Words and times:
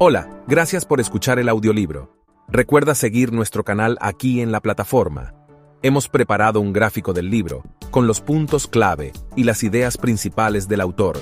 Hola, 0.00 0.42
gracias 0.48 0.84
por 0.84 0.98
escuchar 0.98 1.38
el 1.38 1.48
audiolibro. 1.48 2.10
Recuerda 2.48 2.96
seguir 2.96 3.32
nuestro 3.32 3.62
canal 3.62 3.96
aquí 4.00 4.40
en 4.40 4.50
la 4.50 4.60
plataforma. 4.60 5.34
Hemos 5.82 6.08
preparado 6.08 6.60
un 6.60 6.72
gráfico 6.72 7.12
del 7.12 7.30
libro, 7.30 7.62
con 7.92 8.08
los 8.08 8.20
puntos 8.20 8.66
clave 8.66 9.12
y 9.36 9.44
las 9.44 9.62
ideas 9.62 9.96
principales 9.96 10.66
del 10.66 10.80
autor. 10.80 11.20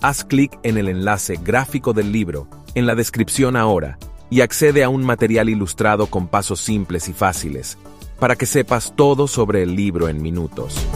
Haz 0.00 0.22
clic 0.22 0.56
en 0.62 0.78
el 0.78 0.88
enlace 0.88 1.40
gráfico 1.42 1.92
del 1.92 2.12
libro 2.12 2.46
en 2.76 2.86
la 2.86 2.94
descripción 2.94 3.56
ahora 3.56 3.98
y 4.30 4.42
accede 4.42 4.84
a 4.84 4.90
un 4.90 5.02
material 5.04 5.48
ilustrado 5.48 6.06
con 6.06 6.28
pasos 6.28 6.60
simples 6.60 7.08
y 7.08 7.12
fáciles, 7.12 7.78
para 8.20 8.36
que 8.36 8.46
sepas 8.46 8.94
todo 8.94 9.26
sobre 9.26 9.64
el 9.64 9.74
libro 9.74 10.08
en 10.08 10.22
minutos. 10.22 10.86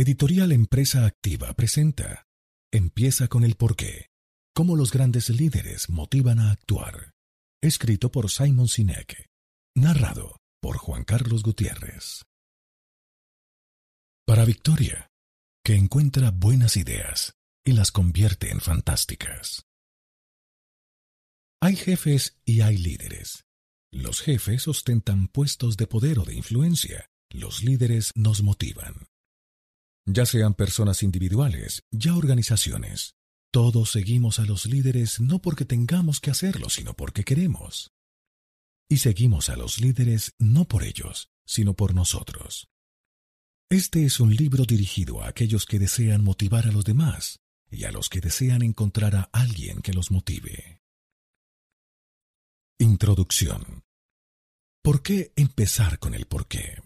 Editorial 0.00 0.52
Empresa 0.52 1.06
Activa 1.06 1.52
presenta 1.54 2.28
Empieza 2.72 3.26
con 3.26 3.42
el 3.42 3.56
porqué. 3.56 4.10
Cómo 4.54 4.76
los 4.76 4.92
grandes 4.92 5.28
líderes 5.28 5.90
motivan 5.90 6.38
a 6.38 6.52
actuar. 6.52 7.14
Escrito 7.60 8.08
por 8.12 8.30
Simon 8.30 8.68
Sinek. 8.68 9.28
Narrado 9.74 10.36
por 10.62 10.76
Juan 10.76 11.02
Carlos 11.02 11.42
Gutiérrez. 11.42 12.24
Para 14.24 14.44
Victoria, 14.44 15.08
que 15.64 15.74
encuentra 15.74 16.30
buenas 16.30 16.76
ideas 16.76 17.34
y 17.64 17.72
las 17.72 17.90
convierte 17.90 18.52
en 18.52 18.60
fantásticas. 18.60 19.64
Hay 21.60 21.74
jefes 21.74 22.38
y 22.44 22.60
hay 22.60 22.78
líderes. 22.78 23.46
Los 23.92 24.20
jefes 24.20 24.68
ostentan 24.68 25.26
puestos 25.26 25.76
de 25.76 25.88
poder 25.88 26.20
o 26.20 26.24
de 26.24 26.36
influencia. 26.36 27.10
Los 27.30 27.64
líderes 27.64 28.12
nos 28.14 28.44
motivan 28.44 29.07
ya 30.08 30.24
sean 30.24 30.54
personas 30.54 31.02
individuales, 31.02 31.82
ya 31.90 32.16
organizaciones. 32.16 33.14
Todos 33.52 33.90
seguimos 33.90 34.38
a 34.38 34.44
los 34.44 34.66
líderes 34.66 35.20
no 35.20 35.40
porque 35.40 35.64
tengamos 35.64 36.20
que 36.20 36.30
hacerlo, 36.30 36.68
sino 36.70 36.94
porque 36.94 37.24
queremos. 37.24 37.92
Y 38.88 38.98
seguimos 38.98 39.50
a 39.50 39.56
los 39.56 39.80
líderes 39.80 40.32
no 40.38 40.64
por 40.64 40.82
ellos, 40.82 41.28
sino 41.46 41.74
por 41.74 41.94
nosotros. 41.94 42.68
Este 43.70 44.06
es 44.06 44.18
un 44.18 44.34
libro 44.34 44.64
dirigido 44.64 45.22
a 45.22 45.28
aquellos 45.28 45.66
que 45.66 45.78
desean 45.78 46.24
motivar 46.24 46.66
a 46.66 46.72
los 46.72 46.84
demás 46.84 47.40
y 47.70 47.84
a 47.84 47.92
los 47.92 48.08
que 48.08 48.20
desean 48.20 48.62
encontrar 48.62 49.14
a 49.14 49.28
alguien 49.32 49.82
que 49.82 49.92
los 49.92 50.10
motive. 50.10 50.80
Introducción. 52.78 53.82
¿Por 54.82 55.02
qué 55.02 55.32
empezar 55.36 55.98
con 55.98 56.14
el 56.14 56.26
por 56.26 56.48
qué? 56.48 56.80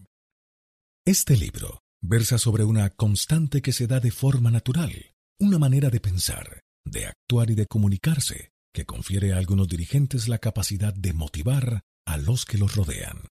Este 1.05 1.36
libro 1.36 1.82
versa 2.03 2.36
sobre 2.36 2.64
una 2.64 2.91
constante 2.91 3.62
que 3.62 3.72
se 3.72 3.86
da 3.86 4.00
de 4.00 4.11
forma 4.11 4.50
natural, 4.50 5.14
una 5.39 5.58
manera 5.58 5.89
de 5.89 6.00
pensar, 6.00 6.61
de 6.84 7.06
actuar 7.06 7.50
y 7.50 7.55
de 7.55 7.67
comunicarse 7.67 8.50
que 8.75 8.86
confiere 8.86 9.33
a 9.33 9.39
algunos 9.39 9.69
dirigentes 9.69 10.28
la 10.28 10.39
capacidad 10.39 10.95
de 10.95 11.12
motivar 11.12 11.83
a 12.06 12.17
los 12.17 12.45
que 12.45 12.58
los 12.58 12.75
rodean. 12.75 13.28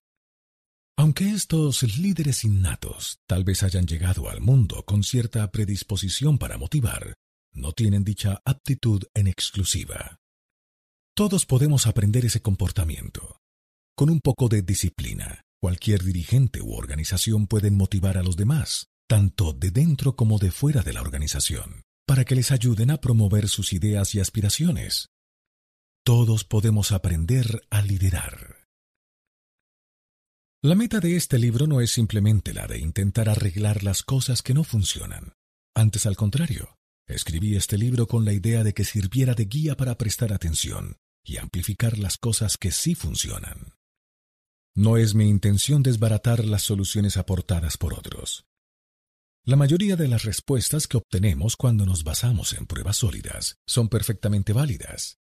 Aunque 0.96 1.30
estos 1.30 1.82
líderes 1.98 2.44
innatos 2.44 3.18
tal 3.26 3.44
vez 3.44 3.62
hayan 3.62 3.86
llegado 3.86 4.30
al 4.30 4.40
mundo 4.40 4.84
con 4.84 5.02
cierta 5.02 5.50
predisposición 5.50 6.38
para 6.38 6.58
motivar, 6.58 7.14
no 7.52 7.72
tienen 7.72 8.04
dicha 8.04 8.40
aptitud 8.44 9.02
en 9.14 9.26
exclusiva. 9.26 10.18
Todos 11.14 11.44
podemos 11.44 11.86
aprender 11.86 12.24
ese 12.24 12.40
comportamiento. 12.40 13.36
Con 13.96 14.10
un 14.10 14.20
poco 14.20 14.48
de 14.48 14.62
disciplina, 14.62 15.42
Cualquier 15.62 16.02
dirigente 16.02 16.60
u 16.60 16.74
organización 16.74 17.46
pueden 17.46 17.76
motivar 17.76 18.18
a 18.18 18.24
los 18.24 18.36
demás, 18.36 18.88
tanto 19.08 19.52
de 19.52 19.70
dentro 19.70 20.16
como 20.16 20.40
de 20.40 20.50
fuera 20.50 20.82
de 20.82 20.92
la 20.92 21.02
organización, 21.02 21.82
para 22.04 22.24
que 22.24 22.34
les 22.34 22.50
ayuden 22.50 22.90
a 22.90 23.00
promover 23.00 23.48
sus 23.48 23.72
ideas 23.72 24.12
y 24.16 24.18
aspiraciones. 24.18 25.10
Todos 26.04 26.42
podemos 26.42 26.90
aprender 26.90 27.62
a 27.70 27.80
liderar. 27.80 28.66
La 30.64 30.74
meta 30.74 30.98
de 30.98 31.14
este 31.14 31.38
libro 31.38 31.68
no 31.68 31.80
es 31.80 31.92
simplemente 31.92 32.52
la 32.52 32.66
de 32.66 32.80
intentar 32.80 33.28
arreglar 33.28 33.84
las 33.84 34.02
cosas 34.02 34.42
que 34.42 34.54
no 34.54 34.64
funcionan. 34.64 35.34
Antes 35.76 36.06
al 36.06 36.16
contrario, 36.16 36.76
escribí 37.06 37.54
este 37.54 37.78
libro 37.78 38.08
con 38.08 38.24
la 38.24 38.32
idea 38.32 38.64
de 38.64 38.74
que 38.74 38.82
sirviera 38.82 39.34
de 39.34 39.44
guía 39.44 39.76
para 39.76 39.96
prestar 39.96 40.32
atención 40.32 40.96
y 41.24 41.36
amplificar 41.36 41.98
las 41.98 42.18
cosas 42.18 42.56
que 42.56 42.72
sí 42.72 42.96
funcionan. 42.96 43.74
No 44.74 44.96
es 44.96 45.14
mi 45.14 45.28
intención 45.28 45.82
desbaratar 45.82 46.44
las 46.46 46.62
soluciones 46.62 47.18
aportadas 47.18 47.76
por 47.76 47.92
otros. 47.92 48.46
La 49.44 49.56
mayoría 49.56 49.96
de 49.96 50.08
las 50.08 50.22
respuestas 50.22 50.86
que 50.86 50.96
obtenemos 50.96 51.56
cuando 51.56 51.84
nos 51.84 52.04
basamos 52.04 52.54
en 52.54 52.66
pruebas 52.66 52.98
sólidas 52.98 53.56
son 53.66 53.88
perfectamente 53.88 54.52
válidas. 54.52 55.18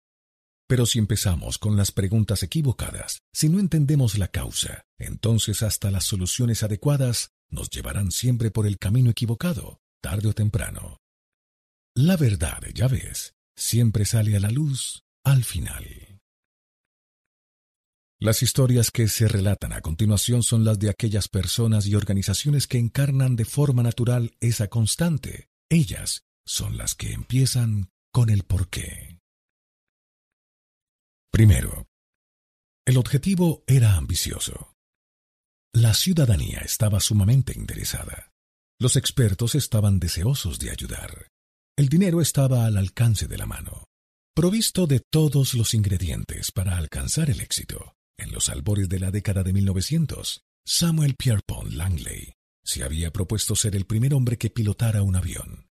Pero 0.67 0.85
si 0.85 0.99
empezamos 0.99 1.57
con 1.57 1.75
las 1.75 1.91
preguntas 1.91 2.43
equivocadas, 2.43 3.23
si 3.33 3.49
no 3.49 3.59
entendemos 3.59 4.17
la 4.17 4.29
causa, 4.29 4.85
entonces 4.97 5.63
hasta 5.63 5.91
las 5.91 6.05
soluciones 6.05 6.63
adecuadas 6.63 7.31
nos 7.49 7.69
llevarán 7.69 8.11
siempre 8.11 8.51
por 8.51 8.65
el 8.65 8.77
camino 8.77 9.09
equivocado, 9.09 9.81
tarde 10.01 10.29
o 10.29 10.33
temprano. 10.33 11.01
La 11.93 12.15
verdad, 12.15 12.61
ya 12.73 12.87
ves, 12.87 13.33
siempre 13.57 14.05
sale 14.05 14.37
a 14.37 14.39
la 14.39 14.49
luz 14.49 15.03
al 15.25 15.43
final. 15.43 16.00
Las 18.23 18.43
historias 18.43 18.91
que 18.91 19.07
se 19.07 19.27
relatan 19.27 19.73
a 19.73 19.81
continuación 19.81 20.43
son 20.43 20.63
las 20.63 20.77
de 20.77 20.91
aquellas 20.91 21.27
personas 21.27 21.87
y 21.87 21.95
organizaciones 21.95 22.67
que 22.67 22.77
encarnan 22.77 23.35
de 23.35 23.45
forma 23.45 23.81
natural 23.81 24.37
esa 24.39 24.67
constante. 24.67 25.49
Ellas 25.71 26.23
son 26.45 26.77
las 26.77 26.93
que 26.93 27.13
empiezan 27.13 27.89
con 28.13 28.29
el 28.29 28.43
porqué. 28.43 29.17
Primero, 31.31 31.87
el 32.85 32.97
objetivo 32.97 33.63
era 33.65 33.95
ambicioso. 33.95 34.75
La 35.73 35.95
ciudadanía 35.95 36.59
estaba 36.59 36.99
sumamente 36.99 37.57
interesada. 37.57 38.31
Los 38.79 38.97
expertos 38.97 39.55
estaban 39.55 39.99
deseosos 39.99 40.59
de 40.59 40.69
ayudar. 40.69 41.27
El 41.75 41.89
dinero 41.89 42.21
estaba 42.21 42.67
al 42.67 42.77
alcance 42.77 43.27
de 43.27 43.39
la 43.39 43.47
mano, 43.47 43.85
provisto 44.35 44.85
de 44.85 44.99
todos 44.99 45.55
los 45.55 45.73
ingredientes 45.73 46.51
para 46.51 46.77
alcanzar 46.77 47.31
el 47.31 47.41
éxito. 47.41 47.95
En 48.21 48.31
los 48.31 48.49
albores 48.49 48.87
de 48.87 48.99
la 48.99 49.09
década 49.09 49.41
de 49.41 49.51
1900, 49.51 50.43
Samuel 50.63 51.15
Pierpont 51.15 51.73
Langley 51.73 52.35
se 52.63 52.83
había 52.83 53.11
propuesto 53.11 53.55
ser 53.55 53.75
el 53.75 53.85
primer 53.85 54.13
hombre 54.13 54.37
que 54.37 54.51
pilotara 54.51 55.01
un 55.01 55.15
avión. 55.15 55.67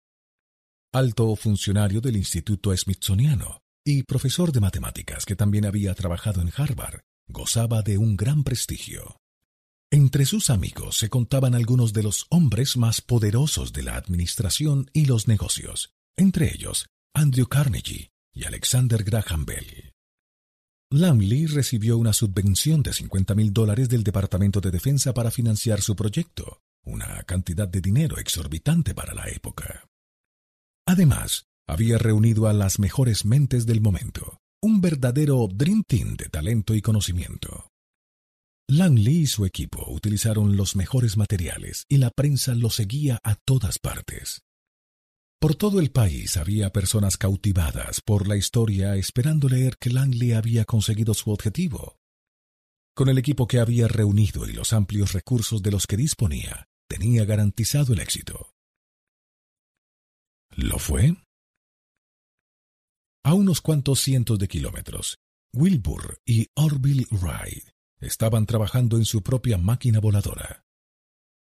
Alto 0.93 1.35
funcionario 1.35 2.01
del 2.01 2.17
Instituto 2.17 2.75
Smithsoniano 2.75 3.63
y 3.85 4.05
profesor 4.05 4.53
de 4.53 4.61
matemáticas 4.61 5.27
que 5.27 5.35
también 5.35 5.67
había 5.67 5.93
trabajado 5.95 6.41
en 6.41 6.53
Harvard, 6.57 7.01
gozaba 7.29 7.83
de 7.83 7.99
un 7.99 8.17
gran 8.17 8.45
prestigio. 8.45 9.17
Entre 9.91 10.25
sus 10.25 10.49
amigos 10.49 10.99
se 10.99 11.11
contaban 11.11 11.57
algunos 11.57 11.93
de 11.93 12.05
los 12.05 12.27
hombres 12.31 12.77
más 12.77 13.01
poderosos 13.01 13.73
de 13.73 13.83
la 13.83 13.97
administración 13.97 14.89
y 14.93 15.07
los 15.07 15.27
negocios, 15.27 15.91
entre 16.17 16.55
ellos 16.55 16.87
Andrew 17.13 17.49
Carnegie 17.49 18.11
y 18.33 18.45
Alexander 18.45 19.03
Graham 19.03 19.47
Bell. 19.47 19.96
Langley 20.91 21.47
recibió 21.47 21.99
una 21.99 22.13
subvención 22.13 22.83
de 22.83 22.93
50 22.93 23.35
mil 23.35 23.53
dólares 23.53 23.89
del 23.89 24.05
Departamento 24.05 24.61
de 24.61 24.71
Defensa 24.71 25.13
para 25.13 25.33
financiar 25.33 25.81
su 25.81 25.97
proyecto, 25.97 26.61
una 26.85 27.25
cantidad 27.25 27.67
de 27.67 27.81
dinero 27.81 28.19
exorbitante 28.19 28.95
para 28.95 29.13
la 29.13 29.29
época. 29.29 29.89
Además, 30.87 31.47
había 31.67 31.99
reunido 31.99 32.47
a 32.47 32.53
las 32.53 32.79
mejores 32.79 33.25
mentes 33.25 33.67
del 33.67 33.81
momento, 33.81 34.39
un 34.63 34.81
verdadero 34.81 35.49
Dream 35.53 35.83
Team 35.85 36.17
de 36.17 36.29
talento 36.29 36.73
y 36.73 36.83
conocimiento. 36.83 37.73
Langley 38.69 39.23
y 39.23 39.27
su 39.27 39.45
equipo 39.45 39.91
utilizaron 39.91 40.57
los 40.57 40.77
mejores 40.77 41.17
materiales 41.17 41.85
y 41.89 41.97
la 41.97 42.11
prensa 42.11 42.55
lo 42.55 42.71
seguía 42.71 43.21
a 43.25 43.35
todas 43.35 43.81
partes. 43.81 44.46
Por 45.47 45.55
todo 45.55 45.79
el 45.79 45.93
país 45.93 46.37
había 46.39 46.73
personas 46.73 47.17
cautivadas 47.17 48.01
por 48.01 48.27
la 48.27 48.37
historia 48.37 48.97
esperando 48.97 49.49
leer 49.49 49.77
que 49.79 49.91
Langley 49.91 50.33
había 50.33 50.65
conseguido 50.65 51.15
su 51.15 51.31
objetivo. 51.31 52.01
Con 52.97 53.09
el 53.09 53.17
equipo 53.17 53.47
que 53.47 53.61
había 53.61 53.87
reunido 53.87 54.49
y 54.49 54.53
los 54.53 54.73
amplios 54.73 55.13
recursos 55.13 55.63
de 55.63 55.71
los 55.71 55.87
que 55.87 55.97
disponía, 55.97 56.67
tenía 56.89 57.25
garantizado 57.25 57.93
el 57.93 58.01
éxito. 58.01 58.57
¿Lo 60.51 60.81
fue? 60.81 61.15
A 63.25 63.33
unos 63.33 63.61
cuantos 63.61 64.01
cientos 64.01 64.41
de 64.41 64.49
kilómetros, 64.49 65.21
Wilbur 65.55 66.19
y 66.27 66.49
Orville 66.57 67.07
Wright 67.13 67.69
estaban 68.01 68.47
trabajando 68.47 68.97
en 68.97 69.05
su 69.05 69.23
propia 69.23 69.59
máquina 69.59 70.01
voladora. 70.01 70.66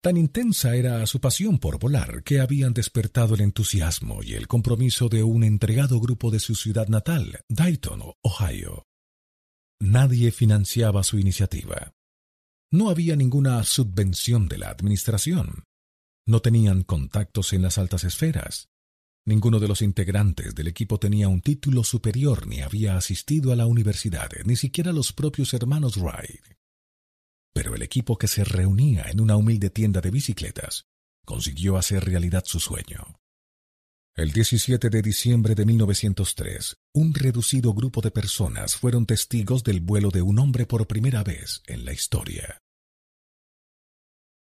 Tan 0.02 0.16
intensa 0.16 0.76
era 0.76 1.06
su 1.08 1.20
pasión 1.20 1.58
por 1.58 1.80
volar 1.80 2.24
que 2.24 2.40
habían 2.40 2.74
despertado 2.74 3.36
el 3.36 3.42
entusiasmo 3.42 4.22
y 4.24 4.36
el 4.36 4.48
compromiso 4.48 5.10
de 5.10 5.24
un 5.24 5.44
entregado 5.44 6.00
grupo 6.00 6.30
de 6.30 6.40
su 6.40 6.56
ciudad 6.56 6.88
natal, 6.88 7.42
Dayton, 7.50 8.04
Ohio. 8.22 8.86
Nadie 9.80 10.32
financiaba 10.32 11.04
su 11.04 11.20
iniciativa. 11.20 11.94
No 12.72 12.90
había 12.90 13.16
ninguna 13.16 13.64
subvención 13.64 14.48
de 14.48 14.58
la 14.58 14.70
administración. 14.70 15.64
No 16.28 16.42
tenían 16.42 16.84
contactos 16.84 17.54
en 17.54 17.62
las 17.62 17.78
altas 17.78 18.04
esferas. 18.04 18.70
Ninguno 19.26 19.60
de 19.60 19.68
los 19.68 19.82
integrantes 19.82 20.56
del 20.56 20.68
equipo 20.68 21.00
tenía 21.00 21.28
un 21.28 21.42
título 21.42 21.84
superior 21.84 22.48
ni 22.48 22.62
había 22.62 22.98
asistido 22.98 23.52
a 23.52 23.56
la 23.56 23.66
universidad, 23.66 24.30
ni 24.46 24.56
siquiera 24.56 24.92
los 24.94 25.12
propios 25.12 25.54
hermanos 25.54 25.98
Wright. 25.98 26.57
Pero 27.58 27.74
el 27.74 27.82
equipo 27.82 28.20
que 28.20 28.28
se 28.28 28.44
reunía 28.44 29.06
en 29.10 29.20
una 29.20 29.36
humilde 29.36 29.72
tienda 29.72 30.00
de 30.00 30.12
bicicletas 30.12 30.86
consiguió 31.26 31.76
hacer 31.76 32.06
realidad 32.06 32.44
su 32.46 32.60
sueño. 32.60 33.20
El 34.16 34.32
17 34.32 34.92
de 34.92 35.02
diciembre 35.02 35.56
de 35.56 35.66
1903, 35.66 36.76
un 36.94 37.16
reducido 37.16 37.74
grupo 37.74 38.02
de 38.02 38.12
personas 38.12 38.76
fueron 38.76 39.08
testigos 39.08 39.64
del 39.64 39.80
vuelo 39.82 40.12
de 40.12 40.22
un 40.22 40.38
hombre 40.38 40.68
por 40.68 40.86
primera 40.86 41.24
vez 41.24 41.64
en 41.66 41.84
la 41.84 41.94
historia. 41.94 42.60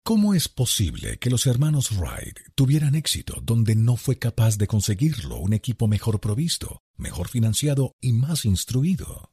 ¿Cómo 0.05 0.35
es 0.35 0.51
posible 0.51 1.19
que 1.19 1.31
los 1.31 1.47
hermanos 1.47 1.93
Wright 1.93 2.39
tuvieran 2.55 2.95
éxito 2.95 3.41
donde 3.43 3.75
no 3.75 3.97
fue 3.97 4.19
capaz 4.19 4.59
de 4.59 4.67
conseguirlo 4.67 5.39
un 5.39 5.55
equipo 5.55 5.89
mejor 5.89 6.21
provisto, 6.21 6.83
mejor 6.99 7.29
financiado 7.29 7.97
y 8.03 8.13
más 8.13 8.45
instruido? 8.45 9.31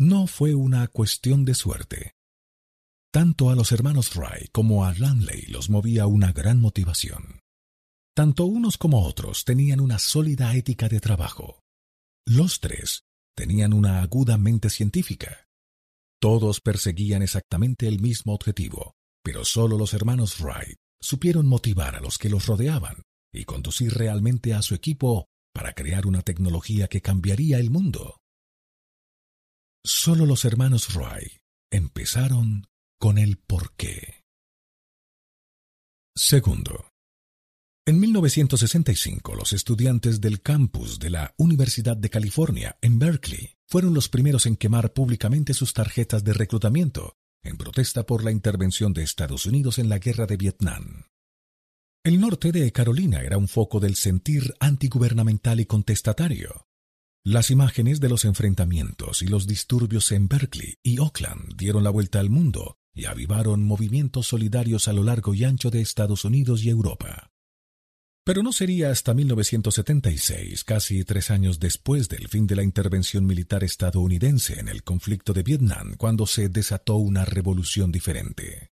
No 0.00 0.26
fue 0.26 0.54
una 0.54 0.88
cuestión 0.88 1.44
de 1.44 1.54
suerte. 1.54 2.14
Tanto 3.12 3.50
a 3.50 3.54
los 3.54 3.70
hermanos 3.70 4.16
Wright 4.16 4.50
como 4.50 4.86
a 4.86 4.94
Langley 4.94 5.42
los 5.48 5.68
movía 5.68 6.06
una 6.06 6.32
gran 6.32 6.58
motivación. 6.58 7.42
Tanto 8.16 8.46
unos 8.46 8.78
como 8.78 9.04
otros 9.04 9.44
tenían 9.44 9.78
una 9.78 9.98
sólida 9.98 10.56
ética 10.56 10.88
de 10.88 11.00
trabajo. 11.00 11.60
Los 12.26 12.60
tres 12.60 13.02
tenían 13.36 13.74
una 13.74 14.00
aguda 14.00 14.38
mente 14.38 14.70
científica. 14.70 15.46
Todos 16.18 16.62
perseguían 16.62 17.20
exactamente 17.20 17.86
el 17.86 18.00
mismo 18.00 18.32
objetivo, 18.32 18.94
pero 19.22 19.44
solo 19.44 19.76
los 19.76 19.92
hermanos 19.92 20.40
Wright 20.40 20.78
supieron 20.98 21.46
motivar 21.46 21.94
a 21.94 22.00
los 22.00 22.16
que 22.16 22.30
los 22.30 22.46
rodeaban 22.46 23.02
y 23.34 23.44
conducir 23.44 23.92
realmente 23.92 24.54
a 24.54 24.62
su 24.62 24.74
equipo 24.74 25.26
para 25.52 25.74
crear 25.74 26.06
una 26.06 26.22
tecnología 26.22 26.88
que 26.88 27.02
cambiaría 27.02 27.58
el 27.58 27.68
mundo. 27.68 28.19
Solo 29.84 30.26
los 30.26 30.44
hermanos 30.44 30.94
Wright 30.94 31.40
empezaron 31.70 32.66
con 32.98 33.16
el 33.16 33.38
porqué. 33.38 34.24
Segundo, 36.14 36.90
en 37.86 37.98
1965, 37.98 39.34
los 39.34 39.54
estudiantes 39.54 40.20
del 40.20 40.42
campus 40.42 40.98
de 40.98 41.08
la 41.08 41.34
Universidad 41.38 41.96
de 41.96 42.10
California 42.10 42.76
en 42.82 42.98
Berkeley 42.98 43.56
fueron 43.66 43.94
los 43.94 44.10
primeros 44.10 44.44
en 44.44 44.56
quemar 44.56 44.92
públicamente 44.92 45.54
sus 45.54 45.72
tarjetas 45.72 46.24
de 46.24 46.34
reclutamiento 46.34 47.16
en 47.42 47.56
protesta 47.56 48.04
por 48.04 48.22
la 48.22 48.32
intervención 48.32 48.92
de 48.92 49.02
Estados 49.02 49.46
Unidos 49.46 49.78
en 49.78 49.88
la 49.88 49.98
guerra 49.98 50.26
de 50.26 50.36
Vietnam. 50.36 51.04
El 52.04 52.20
norte 52.20 52.52
de 52.52 52.70
Carolina 52.70 53.22
era 53.22 53.38
un 53.38 53.48
foco 53.48 53.80
del 53.80 53.96
sentir 53.96 54.54
antigubernamental 54.60 55.58
y 55.58 55.64
contestatario. 55.64 56.66
Las 57.24 57.50
imágenes 57.50 58.00
de 58.00 58.08
los 58.08 58.24
enfrentamientos 58.24 59.20
y 59.20 59.26
los 59.26 59.46
disturbios 59.46 60.10
en 60.10 60.26
Berkeley 60.26 60.76
y 60.82 61.00
Oakland 61.00 61.54
dieron 61.54 61.84
la 61.84 61.90
vuelta 61.90 62.18
al 62.18 62.30
mundo 62.30 62.78
y 62.94 63.04
avivaron 63.04 63.62
movimientos 63.62 64.28
solidarios 64.28 64.88
a 64.88 64.94
lo 64.94 65.04
largo 65.04 65.34
y 65.34 65.44
ancho 65.44 65.70
de 65.70 65.82
Estados 65.82 66.24
Unidos 66.24 66.64
y 66.64 66.70
Europa. 66.70 67.30
Pero 68.24 68.42
no 68.42 68.52
sería 68.52 68.90
hasta 68.90 69.12
1976, 69.12 70.64
casi 70.64 71.04
tres 71.04 71.30
años 71.30 71.60
después 71.60 72.08
del 72.08 72.28
fin 72.28 72.46
de 72.46 72.56
la 72.56 72.62
intervención 72.62 73.26
militar 73.26 73.64
estadounidense 73.64 74.58
en 74.58 74.68
el 74.68 74.82
conflicto 74.82 75.34
de 75.34 75.42
Vietnam, 75.42 75.96
cuando 75.98 76.26
se 76.26 76.48
desató 76.48 76.96
una 76.96 77.26
revolución 77.26 77.92
diferente. 77.92 78.70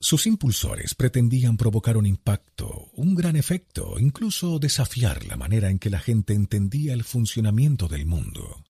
Sus 0.00 0.28
impulsores 0.28 0.94
pretendían 0.94 1.56
provocar 1.56 1.96
un 1.96 2.06
impacto, 2.06 2.90
un 2.92 3.16
gran 3.16 3.34
efecto, 3.34 3.98
incluso 3.98 4.60
desafiar 4.60 5.26
la 5.26 5.36
manera 5.36 5.70
en 5.70 5.80
que 5.80 5.90
la 5.90 5.98
gente 5.98 6.34
entendía 6.34 6.94
el 6.94 7.02
funcionamiento 7.02 7.88
del 7.88 8.06
mundo. 8.06 8.64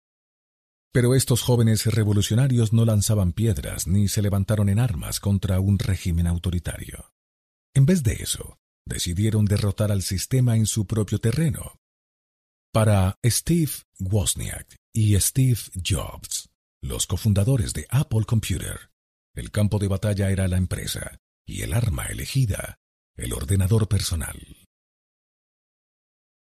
Pero 0.91 1.13
estos 1.13 1.43
jóvenes 1.43 1.85
revolucionarios 1.85 2.73
no 2.73 2.83
lanzaban 2.83 3.33
piedras 3.33 3.85
ni 3.85 4.07
se 4.07 4.23
levantaron 4.23 4.69
en 4.69 4.79
armas 4.79 5.19
contra 5.19 5.59
un 5.59 5.77
régimen 5.77 6.25
autoritario. 6.25 7.13
En 7.75 7.85
vez 7.85 8.01
de 8.01 8.13
eso, 8.13 8.57
decidieron 8.87 9.45
derrotar 9.45 9.91
al 9.91 10.01
sistema 10.01 10.57
en 10.57 10.65
su 10.65 10.87
propio 10.87 11.19
terreno. 11.19 11.79
Para 12.73 13.19
Steve 13.23 13.71
Wozniak 13.99 14.77
y 14.91 15.19
Steve 15.19 15.59
Jobs, 15.87 16.49
los 16.81 17.05
cofundadores 17.05 17.73
de 17.73 17.85
Apple 17.89 18.23
Computer, 18.25 18.88
el 19.39 19.51
campo 19.51 19.79
de 19.79 19.87
batalla 19.87 20.29
era 20.29 20.47
la 20.47 20.57
empresa 20.57 21.19
y 21.45 21.61
el 21.61 21.73
arma 21.73 22.05
elegida, 22.05 22.79
el 23.15 23.33
ordenador 23.33 23.87
personal. 23.87 24.37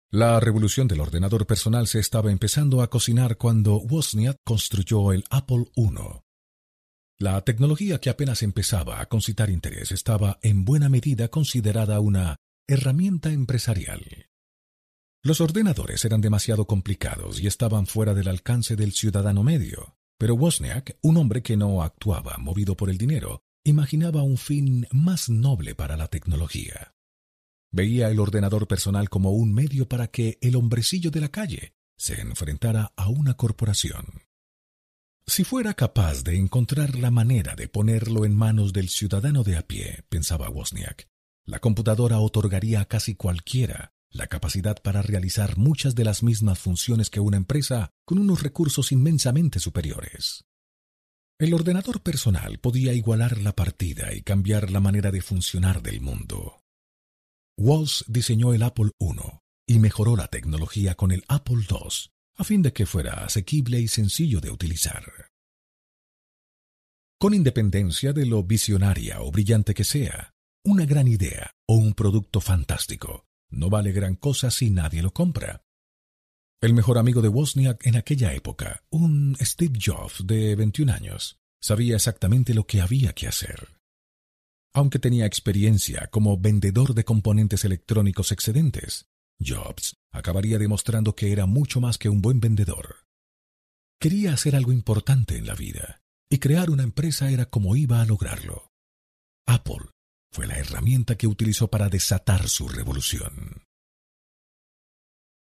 La 0.09 0.39
revolución 0.39 0.87
del 0.87 0.99
ordenador 0.99 1.47
personal 1.47 1.87
se 1.87 1.99
estaba 1.99 2.31
empezando 2.31 2.81
a 2.81 2.89
cocinar 2.89 3.37
cuando 3.37 3.77
Wozniak 3.77 4.37
construyó 4.43 5.13
el 5.13 5.23
Apple 5.29 5.71
I, 5.75 5.89
la 7.21 7.39
tecnología 7.41 7.99
que 7.99 8.09
apenas 8.09 8.41
empezaba 8.41 8.99
a 8.99 9.05
concitar 9.05 9.51
interés 9.51 9.91
estaba 9.91 10.39
en 10.41 10.65
buena 10.65 10.89
medida 10.89 11.27
considerada 11.27 11.99
una 11.99 12.37
herramienta 12.67 13.31
empresarial. 13.31 14.27
Los 15.21 15.39
ordenadores 15.39 16.03
eran 16.03 16.21
demasiado 16.21 16.65
complicados 16.65 17.39
y 17.39 17.45
estaban 17.45 17.85
fuera 17.85 18.15
del 18.15 18.27
alcance 18.27 18.75
del 18.75 18.93
ciudadano 18.93 19.43
medio, 19.43 19.95
pero 20.21 20.35
Wozniak, 20.35 20.99
un 21.01 21.17
hombre 21.17 21.41
que 21.41 21.57
no 21.57 21.81
actuaba 21.81 22.37
movido 22.37 22.77
por 22.77 22.91
el 22.91 22.99
dinero, 22.99 23.41
imaginaba 23.63 24.21
un 24.21 24.37
fin 24.37 24.85
más 24.91 25.31
noble 25.31 25.73
para 25.73 25.97
la 25.97 26.09
tecnología. 26.09 26.93
Veía 27.71 28.07
el 28.07 28.19
ordenador 28.19 28.67
personal 28.67 29.09
como 29.09 29.31
un 29.31 29.51
medio 29.51 29.89
para 29.89 30.09
que 30.09 30.37
el 30.41 30.57
hombrecillo 30.57 31.09
de 31.09 31.21
la 31.21 31.29
calle 31.29 31.73
se 31.97 32.21
enfrentara 32.21 32.93
a 32.95 33.09
una 33.09 33.33
corporación. 33.33 34.21
Si 35.25 35.43
fuera 35.43 35.73
capaz 35.73 36.23
de 36.23 36.37
encontrar 36.37 36.99
la 36.99 37.09
manera 37.09 37.55
de 37.55 37.67
ponerlo 37.67 38.23
en 38.23 38.35
manos 38.35 38.73
del 38.73 38.89
ciudadano 38.89 39.41
de 39.41 39.57
a 39.57 39.65
pie, 39.65 40.03
pensaba 40.07 40.51
Wozniak, 40.51 41.07
la 41.45 41.57
computadora 41.57 42.19
otorgaría 42.19 42.81
a 42.81 42.85
casi 42.85 43.15
cualquiera 43.15 43.91
la 44.11 44.27
capacidad 44.27 44.81
para 44.81 45.01
realizar 45.01 45.57
muchas 45.57 45.95
de 45.95 46.03
las 46.03 46.21
mismas 46.21 46.59
funciones 46.59 47.09
que 47.09 47.19
una 47.19 47.37
empresa 47.37 47.91
con 48.05 48.19
unos 48.19 48.43
recursos 48.43 48.91
inmensamente 48.91 49.59
superiores. 49.59 50.45
El 51.39 51.53
ordenador 51.53 52.01
personal 52.01 52.59
podía 52.59 52.93
igualar 52.93 53.39
la 53.39 53.55
partida 53.55 54.13
y 54.13 54.21
cambiar 54.21 54.69
la 54.69 54.79
manera 54.79 55.11
de 55.11 55.21
funcionar 55.21 55.81
del 55.81 56.01
mundo. 56.01 56.61
Walsh 57.57 58.03
diseñó 58.07 58.53
el 58.53 58.63
Apple 58.63 58.91
I 58.99 59.15
y 59.67 59.79
mejoró 59.79 60.15
la 60.15 60.27
tecnología 60.27 60.95
con 60.95 61.11
el 61.11 61.23
Apple 61.27 61.65
II, 61.69 62.11
a 62.35 62.43
fin 62.43 62.61
de 62.61 62.73
que 62.73 62.85
fuera 62.85 63.25
asequible 63.25 63.79
y 63.79 63.87
sencillo 63.87 64.39
de 64.39 64.51
utilizar. 64.51 65.29
Con 67.19 67.33
independencia 67.33 68.13
de 68.13 68.25
lo 68.25 68.43
visionaria 68.43 69.21
o 69.21 69.31
brillante 69.31 69.73
que 69.73 69.83
sea, 69.83 70.33
una 70.63 70.85
gran 70.85 71.07
idea 71.07 71.51
o 71.67 71.75
un 71.75 71.93
producto 71.93 72.41
fantástico 72.41 73.25
no 73.51 73.69
vale 73.69 73.91
gran 73.91 74.15
cosa 74.15 74.49
si 74.49 74.69
nadie 74.69 75.01
lo 75.01 75.13
compra. 75.13 75.63
El 76.61 76.73
mejor 76.73 76.97
amigo 76.97 77.21
de 77.21 77.27
Wozniak 77.27 77.85
en 77.85 77.95
aquella 77.95 78.33
época, 78.33 78.83
un 78.89 79.35
Steve 79.39 79.77
Jobs 79.83 80.25
de 80.25 80.55
21 80.55 80.93
años, 80.93 81.39
sabía 81.59 81.95
exactamente 81.95 82.53
lo 82.53 82.65
que 82.65 82.81
había 82.81 83.13
que 83.13 83.27
hacer. 83.27 83.79
Aunque 84.73 84.99
tenía 84.99 85.25
experiencia 85.25 86.07
como 86.07 86.37
vendedor 86.37 86.93
de 86.93 87.03
componentes 87.03 87.65
electrónicos 87.65 88.31
excedentes, 88.31 89.09
Jobs 89.39 89.97
acabaría 90.11 90.57
demostrando 90.59 91.15
que 91.15 91.31
era 91.31 91.45
mucho 91.45 91.81
más 91.81 91.97
que 91.97 92.09
un 92.09 92.21
buen 92.21 92.39
vendedor. 92.39 93.05
Quería 93.99 94.33
hacer 94.33 94.55
algo 94.55 94.71
importante 94.71 95.37
en 95.37 95.45
la 95.45 95.55
vida, 95.55 96.01
y 96.29 96.39
crear 96.39 96.69
una 96.69 96.83
empresa 96.83 97.29
era 97.31 97.47
como 97.47 97.75
iba 97.75 98.01
a 98.01 98.05
lograrlo. 98.05 98.71
Apple 99.45 99.91
fue 100.31 100.47
la 100.47 100.57
herramienta 100.57 101.15
que 101.15 101.27
utilizó 101.27 101.67
para 101.67 101.89
desatar 101.89 102.47
su 102.47 102.67
revolución. 102.69 103.63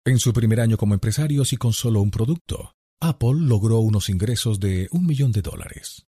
En 0.06 0.18
su 0.18 0.32
primer 0.32 0.60
año 0.60 0.76
como 0.76 0.94
empresario 0.94 1.42
y 1.50 1.56
con 1.56 1.72
solo 1.72 2.00
un 2.00 2.10
producto, 2.10 2.74
Apple 3.00 3.40
logró 3.40 3.78
unos 3.80 4.08
ingresos 4.08 4.58
de 4.60 4.88
un 4.90 5.06
millón 5.06 5.32
de 5.32 5.42
dólares. 5.42 6.06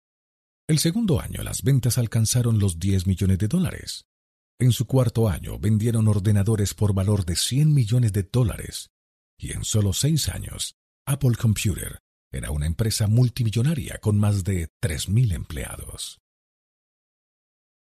El 0.69 0.79
segundo 0.79 1.21
año 1.21 1.43
las 1.43 1.63
ventas 1.63 1.99
alcanzaron 1.99 2.59
los 2.59 2.79
10 2.79 3.07
millones 3.07 3.39
de 3.39 3.49
dólares. 3.49 4.07
En 4.59 4.73
su 4.73 4.87
cuarto 4.87 5.29
año 5.29 5.59
vendieron 5.59 6.09
ordenadores 6.09 6.75
por 6.75 6.95
valor 6.95 7.25
de 7.25 7.37
100 7.37 7.73
millones 7.73 8.13
de 8.13 8.23
dólares 8.23 8.91
y 9.39 9.53
en 9.53 9.65
solo 9.65 9.93
seis 9.93 10.29
años 10.29 10.77
Apple 11.07 11.37
Computer 11.37 11.99
era 12.33 12.51
una 12.51 12.67
empresa 12.67 13.07
multimillonaria 13.07 13.99
con 13.99 14.19
más 14.19 14.43
de 14.43 14.69
3.000 14.83 15.35
empleados. 15.35 16.24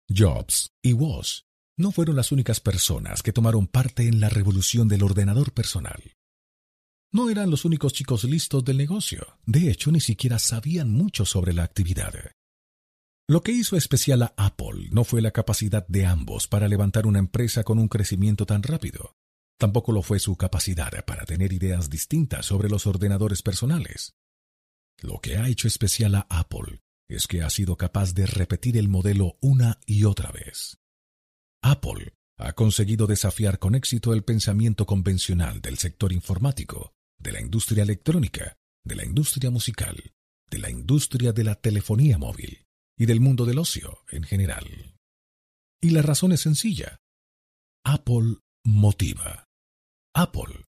Jobs 0.10 0.72
y 0.84 0.94
Woz 0.94 1.46
no 1.78 1.92
fueron 1.92 2.16
las 2.16 2.32
únicas 2.32 2.60
personas 2.60 3.24
que 3.24 3.34
tomaron 3.34 3.68
parte 3.68 4.08
en 4.08 4.20
la 4.20 4.30
revolución 4.30 4.88
del 4.88 5.04
ordenador 5.04 5.52
personal. 5.52 6.14
No 7.12 7.30
eran 7.30 7.50
los 7.50 7.66
únicos 7.66 7.94
chicos 7.94 8.24
listos 8.24 8.64
del 8.64 8.78
negocio, 8.78 9.38
de 9.46 9.72
hecho 9.72 9.92
ni 9.92 10.00
siquiera 10.00 10.38
sabían 10.40 10.92
mucho 10.92 11.26
sobre 11.26 11.54
la 11.54 11.64
actividad. 11.64 12.14
Lo 13.28 13.42
que 13.42 13.52
hizo 13.52 13.76
especial 13.76 14.22
a 14.22 14.34
Apple 14.38 14.90
no 14.92 15.04
fue 15.04 15.22
la 15.22 15.32
capacidad 15.32 15.86
de 15.88 16.06
ambos 16.06 16.48
para 16.48 16.68
levantar 16.68 17.08
una 17.08 17.20
empresa 17.20 17.64
con 17.64 17.80
un 17.80 17.88
crecimiento 17.88 18.46
tan 18.46 18.62
rápido. 18.62 19.16
Tampoco 19.58 19.92
lo 19.92 20.02
fue 20.02 20.20
su 20.20 20.36
capacidad 20.36 21.04
para 21.06 21.26
tener 21.26 21.52
ideas 21.52 21.90
distintas 21.90 22.46
sobre 22.46 22.70
los 22.70 22.86
ordenadores 22.86 23.42
personales. 23.42 24.14
Lo 25.02 25.20
que 25.20 25.38
ha 25.38 25.48
hecho 25.48 25.68
especial 25.68 26.16
a 26.16 26.28
Apple 26.30 26.82
es 27.08 27.28
que 27.28 27.42
ha 27.42 27.50
sido 27.50 27.78
capaz 27.78 28.14
de 28.14 28.26
repetir 28.26 28.78
el 28.78 28.88
modelo 28.88 29.38
una 29.42 29.80
y 29.86 30.06
otra 30.06 30.32
vez. 30.32 30.78
Apple 31.62 32.14
ha 32.38 32.54
conseguido 32.54 33.08
desafiar 33.08 33.60
con 33.60 33.76
éxito 33.76 34.14
el 34.14 34.24
pensamiento 34.24 34.86
convencional 34.86 35.62
del 35.62 35.78
sector 35.78 36.12
informático, 36.12 36.94
de 37.18 37.32
la 37.32 37.42
industria 37.42 37.84
electrónica, 37.84 38.58
de 38.84 38.96
la 38.96 39.06
industria 39.06 39.50
musical, 39.50 40.14
de 40.50 40.60
la 40.60 40.70
industria 40.70 41.32
de 41.32 41.44
la 41.44 41.56
telefonía 41.56 42.18
móvil 42.18 42.66
y 42.98 43.06
del 43.06 43.20
mundo 43.20 43.46
del 43.46 43.60
ocio 43.60 44.04
en 44.10 44.24
general. 44.24 44.96
Y 45.82 45.92
la 45.92 46.02
razón 46.02 46.32
es 46.32 46.42
sencilla. 46.42 46.98
Apple 47.84 48.38
motiva. 48.64 49.46
Apple 50.14 50.66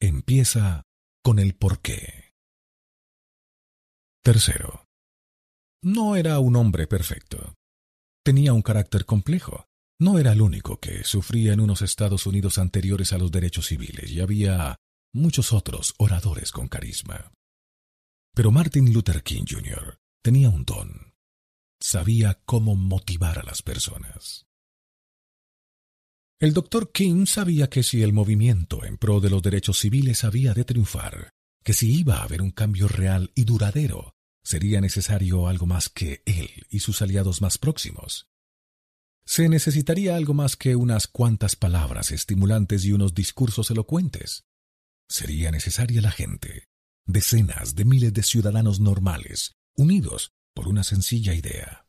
empieza 0.00 0.82
con 1.22 1.38
el 1.38 1.54
porqué. 1.54 2.34
Tercero. 4.22 4.85
No 5.86 6.16
era 6.16 6.40
un 6.40 6.56
hombre 6.56 6.88
perfecto. 6.88 7.54
Tenía 8.24 8.52
un 8.52 8.62
carácter 8.62 9.04
complejo. 9.04 9.66
No 10.00 10.18
era 10.18 10.32
el 10.32 10.42
único 10.42 10.80
que 10.80 11.04
sufría 11.04 11.52
en 11.52 11.60
unos 11.60 11.80
Estados 11.80 12.26
Unidos 12.26 12.58
anteriores 12.58 13.12
a 13.12 13.18
los 13.18 13.30
derechos 13.30 13.68
civiles 13.68 14.10
y 14.10 14.18
había 14.18 14.74
muchos 15.14 15.52
otros 15.52 15.94
oradores 15.98 16.50
con 16.50 16.66
carisma. 16.66 17.30
Pero 18.34 18.50
Martin 18.50 18.92
Luther 18.92 19.22
King 19.22 19.44
Jr. 19.48 19.96
tenía 20.24 20.50
un 20.50 20.64
don 20.64 21.14
sabía 21.80 22.42
cómo 22.44 22.74
motivar 22.74 23.38
a 23.38 23.44
las 23.44 23.62
personas. 23.62 24.48
El 26.40 26.52
doctor 26.52 26.90
King 26.90 27.26
sabía 27.26 27.70
que 27.70 27.84
si 27.84 28.02
el 28.02 28.12
movimiento 28.12 28.84
en 28.84 28.98
pro 28.98 29.20
de 29.20 29.30
los 29.30 29.40
derechos 29.40 29.78
civiles 29.78 30.24
había 30.24 30.52
de 30.52 30.64
triunfar, 30.64 31.30
que 31.62 31.74
si 31.74 31.96
iba 31.96 32.16
a 32.16 32.24
haber 32.24 32.42
un 32.42 32.50
cambio 32.50 32.88
real 32.88 33.30
y 33.36 33.44
duradero, 33.44 34.15
sería 34.46 34.80
necesario 34.80 35.48
algo 35.48 35.66
más 35.66 35.88
que 35.88 36.22
él 36.24 36.48
y 36.70 36.78
sus 36.78 37.02
aliados 37.02 37.42
más 37.42 37.58
próximos. 37.58 38.28
Se 39.24 39.48
necesitaría 39.48 40.14
algo 40.14 40.34
más 40.34 40.54
que 40.54 40.76
unas 40.76 41.08
cuantas 41.08 41.56
palabras 41.56 42.12
estimulantes 42.12 42.84
y 42.84 42.92
unos 42.92 43.12
discursos 43.12 43.72
elocuentes. 43.72 44.44
Sería 45.08 45.50
necesaria 45.50 46.00
la 46.00 46.12
gente, 46.12 46.68
decenas 47.06 47.74
de 47.74 47.84
miles 47.84 48.14
de 48.14 48.22
ciudadanos 48.22 48.78
normales, 48.78 49.56
unidos 49.74 50.30
por 50.54 50.68
una 50.68 50.84
sencilla 50.84 51.34
idea. 51.34 51.84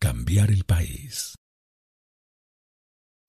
Cambiar 0.00 0.50
el 0.50 0.64
país. 0.64 1.36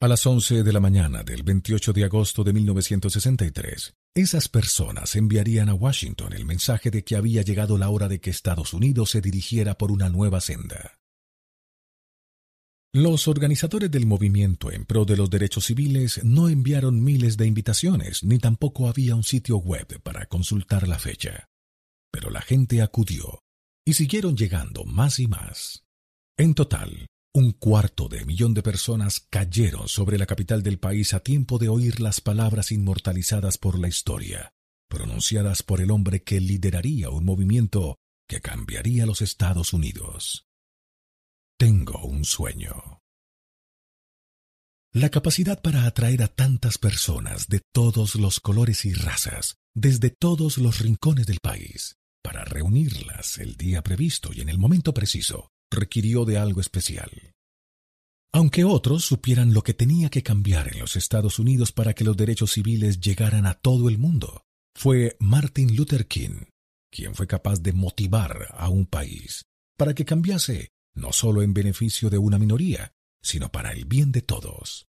A 0.01 0.07
las 0.07 0.25
11 0.25 0.63
de 0.63 0.73
la 0.73 0.79
mañana 0.79 1.21
del 1.21 1.43
28 1.43 1.93
de 1.93 2.05
agosto 2.05 2.43
de 2.43 2.53
1963, 2.53 3.93
esas 4.19 4.49
personas 4.49 5.15
enviarían 5.15 5.69
a 5.69 5.73
Washington 5.73 6.33
el 6.33 6.45
mensaje 6.45 6.91
de 6.91 7.03
que 7.03 7.15
había 7.15 7.41
llegado 7.41 7.77
la 7.77 7.89
hora 7.89 8.07
de 8.07 8.19
que 8.19 8.29
Estados 8.29 8.73
Unidos 8.73 9.11
se 9.11 9.21
dirigiera 9.21 9.77
por 9.77 9.91
una 9.91 10.09
nueva 10.09 10.41
senda. 10.41 10.99
Los 12.91 13.27
organizadores 13.27 13.91
del 13.91 14.07
movimiento 14.07 14.71
en 14.71 14.85
pro 14.85 15.05
de 15.05 15.15
los 15.15 15.29
derechos 15.29 15.65
civiles 15.65 16.23
no 16.23 16.49
enviaron 16.49 17.03
miles 17.03 17.37
de 17.37 17.45
invitaciones, 17.45 18.23
ni 18.23 18.39
tampoco 18.39 18.87
había 18.87 19.15
un 19.15 19.23
sitio 19.23 19.57
web 19.57 20.01
para 20.01 20.25
consultar 20.25 20.87
la 20.87 20.97
fecha. 20.97 21.49
Pero 22.11 22.31
la 22.31 22.41
gente 22.41 22.81
acudió 22.81 23.43
y 23.85 23.93
siguieron 23.93 24.35
llegando 24.35 24.85
más 24.85 25.19
y 25.19 25.27
más. 25.27 25.83
En 26.35 26.55
total, 26.55 27.05
un 27.33 27.51
cuarto 27.51 28.07
de 28.07 28.25
millón 28.25 28.53
de 28.53 28.63
personas 28.63 29.19
cayeron 29.29 29.87
sobre 29.87 30.17
la 30.17 30.25
capital 30.25 30.63
del 30.63 30.79
país 30.79 31.13
a 31.13 31.19
tiempo 31.19 31.59
de 31.59 31.69
oír 31.69 31.99
las 31.99 32.21
palabras 32.21 32.71
inmortalizadas 32.71 33.57
por 33.57 33.77
la 33.77 33.87
historia, 33.87 34.51
pronunciadas 34.89 35.61
por 35.61 35.79
el 35.79 35.91
hombre 35.91 36.23
que 36.23 36.39
lideraría 36.39 37.09
un 37.09 37.25
movimiento 37.25 37.97
que 38.27 38.41
cambiaría 38.41 39.05
los 39.05 39.21
Estados 39.21 39.73
Unidos. 39.73 40.47
Tengo 41.57 42.03
un 42.05 42.25
sueño. 42.25 43.01
La 44.91 45.09
capacidad 45.09 45.61
para 45.61 45.85
atraer 45.85 46.23
a 46.23 46.29
tantas 46.29 46.79
personas 46.79 47.47
de 47.47 47.61
todos 47.71 48.15
los 48.15 48.39
colores 48.39 48.85
y 48.85 48.93
razas, 48.93 49.57
desde 49.75 50.09
todos 50.09 50.57
los 50.57 50.79
rincones 50.79 51.27
del 51.27 51.39
país, 51.39 51.97
para 52.23 52.43
reunirlas 52.43 53.37
el 53.37 53.55
día 53.55 53.83
previsto 53.83 54.31
y 54.33 54.41
en 54.41 54.49
el 54.49 54.57
momento 54.57 54.95
preciso, 54.95 55.51
requirió 55.71 56.25
de 56.25 56.37
algo 56.37 56.61
especial. 56.61 57.33
Aunque 58.31 58.63
otros 58.63 59.05
supieran 59.05 59.53
lo 59.53 59.63
que 59.63 59.73
tenía 59.73 60.09
que 60.09 60.23
cambiar 60.23 60.71
en 60.71 60.79
los 60.79 60.95
Estados 60.95 61.39
Unidos 61.39 61.71
para 61.71 61.93
que 61.93 62.03
los 62.03 62.15
derechos 62.15 62.51
civiles 62.51 62.99
llegaran 62.99 63.45
a 63.45 63.55
todo 63.55 63.89
el 63.89 63.97
mundo, 63.97 64.43
fue 64.75 65.17
Martin 65.19 65.75
Luther 65.75 66.07
King 66.07 66.45
quien 66.91 67.15
fue 67.15 67.27
capaz 67.27 67.61
de 67.61 67.73
motivar 67.73 68.47
a 68.51 68.69
un 68.69 68.85
país 68.85 69.45
para 69.77 69.93
que 69.93 70.05
cambiase 70.05 70.71
no 70.95 71.13
solo 71.13 71.41
en 71.41 71.53
beneficio 71.53 72.09
de 72.09 72.17
una 72.17 72.39
minoría, 72.39 72.91
sino 73.21 73.51
para 73.51 73.71
el 73.71 73.85
bien 73.85 74.11
de 74.11 74.21
todos. 74.21 74.87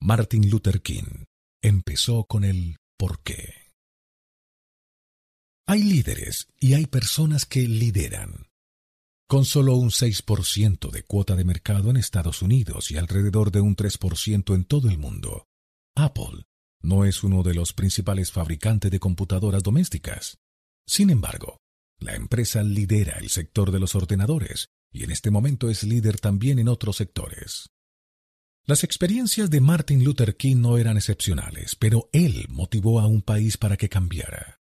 Martin 0.00 0.48
Luther 0.48 0.82
King 0.82 1.24
empezó 1.62 2.24
con 2.24 2.44
el 2.44 2.76
por 2.96 3.22
qué. 3.22 3.72
Hay 5.66 5.82
líderes 5.82 6.48
y 6.60 6.74
hay 6.74 6.86
personas 6.86 7.46
que 7.46 7.66
lideran. 7.66 8.47
Con 9.30 9.44
solo 9.44 9.74
un 9.74 9.90
6% 9.90 10.90
de 10.90 11.02
cuota 11.02 11.36
de 11.36 11.44
mercado 11.44 11.90
en 11.90 11.98
Estados 11.98 12.40
Unidos 12.40 12.90
y 12.90 12.96
alrededor 12.96 13.50
de 13.50 13.60
un 13.60 13.76
3% 13.76 14.54
en 14.54 14.64
todo 14.64 14.88
el 14.88 14.96
mundo, 14.96 15.48
Apple 15.94 16.46
no 16.80 17.04
es 17.04 17.22
uno 17.22 17.42
de 17.42 17.52
los 17.52 17.74
principales 17.74 18.32
fabricantes 18.32 18.90
de 18.90 18.98
computadoras 18.98 19.62
domésticas. 19.62 20.38
Sin 20.86 21.10
embargo, 21.10 21.58
la 21.98 22.14
empresa 22.14 22.62
lidera 22.62 23.18
el 23.18 23.28
sector 23.28 23.70
de 23.70 23.80
los 23.80 23.94
ordenadores 23.94 24.68
y 24.90 25.04
en 25.04 25.10
este 25.10 25.30
momento 25.30 25.68
es 25.68 25.84
líder 25.84 26.18
también 26.18 26.58
en 26.58 26.68
otros 26.68 26.96
sectores. 26.96 27.68
Las 28.64 28.82
experiencias 28.82 29.50
de 29.50 29.60
Martin 29.60 30.04
Luther 30.04 30.38
King 30.38 30.62
no 30.62 30.78
eran 30.78 30.96
excepcionales, 30.96 31.76
pero 31.76 32.08
él 32.12 32.46
motivó 32.48 32.98
a 32.98 33.06
un 33.06 33.20
país 33.20 33.58
para 33.58 33.76
que 33.76 33.90
cambiara. 33.90 34.57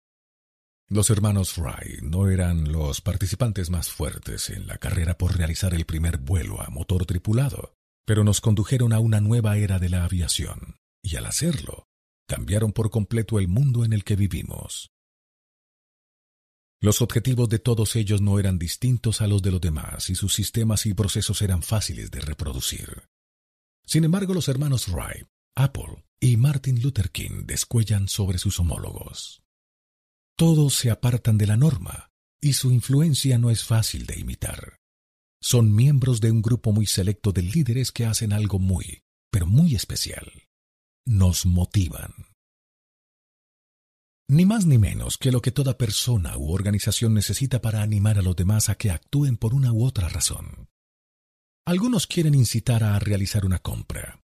Los 0.89 1.09
hermanos 1.09 1.57
Wright 1.57 2.03
no 2.03 2.29
eran 2.29 2.71
los 2.71 3.01
participantes 3.01 3.71
más 3.71 3.89
fuertes 3.89 4.51
en 4.51 4.67
la 4.67 4.77
carrera 4.77 5.17
por 5.17 5.37
realizar 5.37 5.73
el 5.73 5.87
primer 5.87 6.19
vuelo 6.19 6.61
a 6.61 6.69
motor 6.69 7.07
tripulado, 7.07 7.75
pero 8.05 8.23
nos 8.23 8.41
condujeron 8.43 8.93
a 8.93 9.01
una 9.01 9.21
nueva 9.21 9.57
era 9.57 9.79
de 9.79 9.89
la 9.89 10.05
aviación, 10.05 10.77
y 11.03 11.17
al 11.17 11.25
hacerlo, 11.25 11.89
cambiaron 12.29 12.73
por 12.73 12.91
completo 12.91 13.39
el 13.39 13.49
mundo 13.49 13.85
en 13.85 13.95
el 13.95 14.05
que 14.05 14.17
vivimos. 14.17 14.91
Los 16.81 17.01
objetivos 17.01 17.49
de 17.49 17.59
todos 17.59 17.97
ellos 17.97 18.21
no 18.21 18.39
eran 18.39 18.59
distintos 18.59 19.23
a 19.23 19.27
los 19.27 19.41
de 19.41 19.53
los 19.53 19.61
demás 19.63 20.11
y 20.11 20.15
sus 20.15 20.35
sistemas 20.35 20.85
y 20.85 20.93
procesos 20.93 21.41
eran 21.41 21.63
fáciles 21.63 22.11
de 22.11 22.21
reproducir. 22.21 23.09
Sin 23.87 24.05
embargo, 24.05 24.35
los 24.35 24.49
hermanos 24.49 24.89
Wright, 24.89 25.27
Apple 25.55 26.05
y 26.21 26.37
Martin 26.37 26.83
Luther 26.83 27.11
King 27.11 27.47
descuellan 27.47 28.07
sobre 28.09 28.37
sus 28.37 28.61
homólogos. 28.61 29.44
Todos 30.37 30.75
se 30.75 30.91
apartan 30.91 31.39
de 31.39 31.47
la 31.47 31.57
norma 31.57 32.11
y 32.41 32.55
su 32.55 32.73
influencia 32.73 33.39
no 33.39 33.51
es 33.51 33.65
fácil 33.65 34.07
de 34.07 34.19
imitar. 34.19 34.79
Son 35.41 35.75
miembros 35.75 36.21
de 36.21 36.31
un 36.31 36.43
grupo 36.43 36.73
muy 36.73 36.87
selecto 36.87 37.33
de 37.33 37.43
líderes 37.43 37.93
que 37.93 38.05
hacen 38.07 38.33
algo 38.33 38.59
muy, 38.59 39.03
pero 39.31 39.47
muy 39.47 39.75
especial. 39.75 40.33
Nos 41.07 41.47
motivan. 41.47 42.13
Ni 44.29 44.47
más 44.47 44.67
ni 44.67 44.79
menos 44.79 45.19
que 45.19 45.31
lo 45.31 45.41
que 45.41 45.53
toda 45.53 45.77
persona 45.77 46.37
u 46.39 46.51
organización 46.51 47.15
necesita 47.15 47.61
para 47.61 47.83
animar 47.83 48.19
a 48.19 48.23
los 48.23 48.35
demás 48.35 48.69
a 48.71 48.75
que 48.75 48.91
actúen 48.91 49.37
por 49.37 49.55
una 49.55 49.73
u 49.73 49.85
otra 49.85 50.09
razón. 50.09 50.69
Algunos 51.67 52.07
quieren 52.07 52.35
incitar 52.35 52.83
a 52.83 52.99
realizar 52.99 53.45
una 53.45 53.59
compra, 53.59 54.21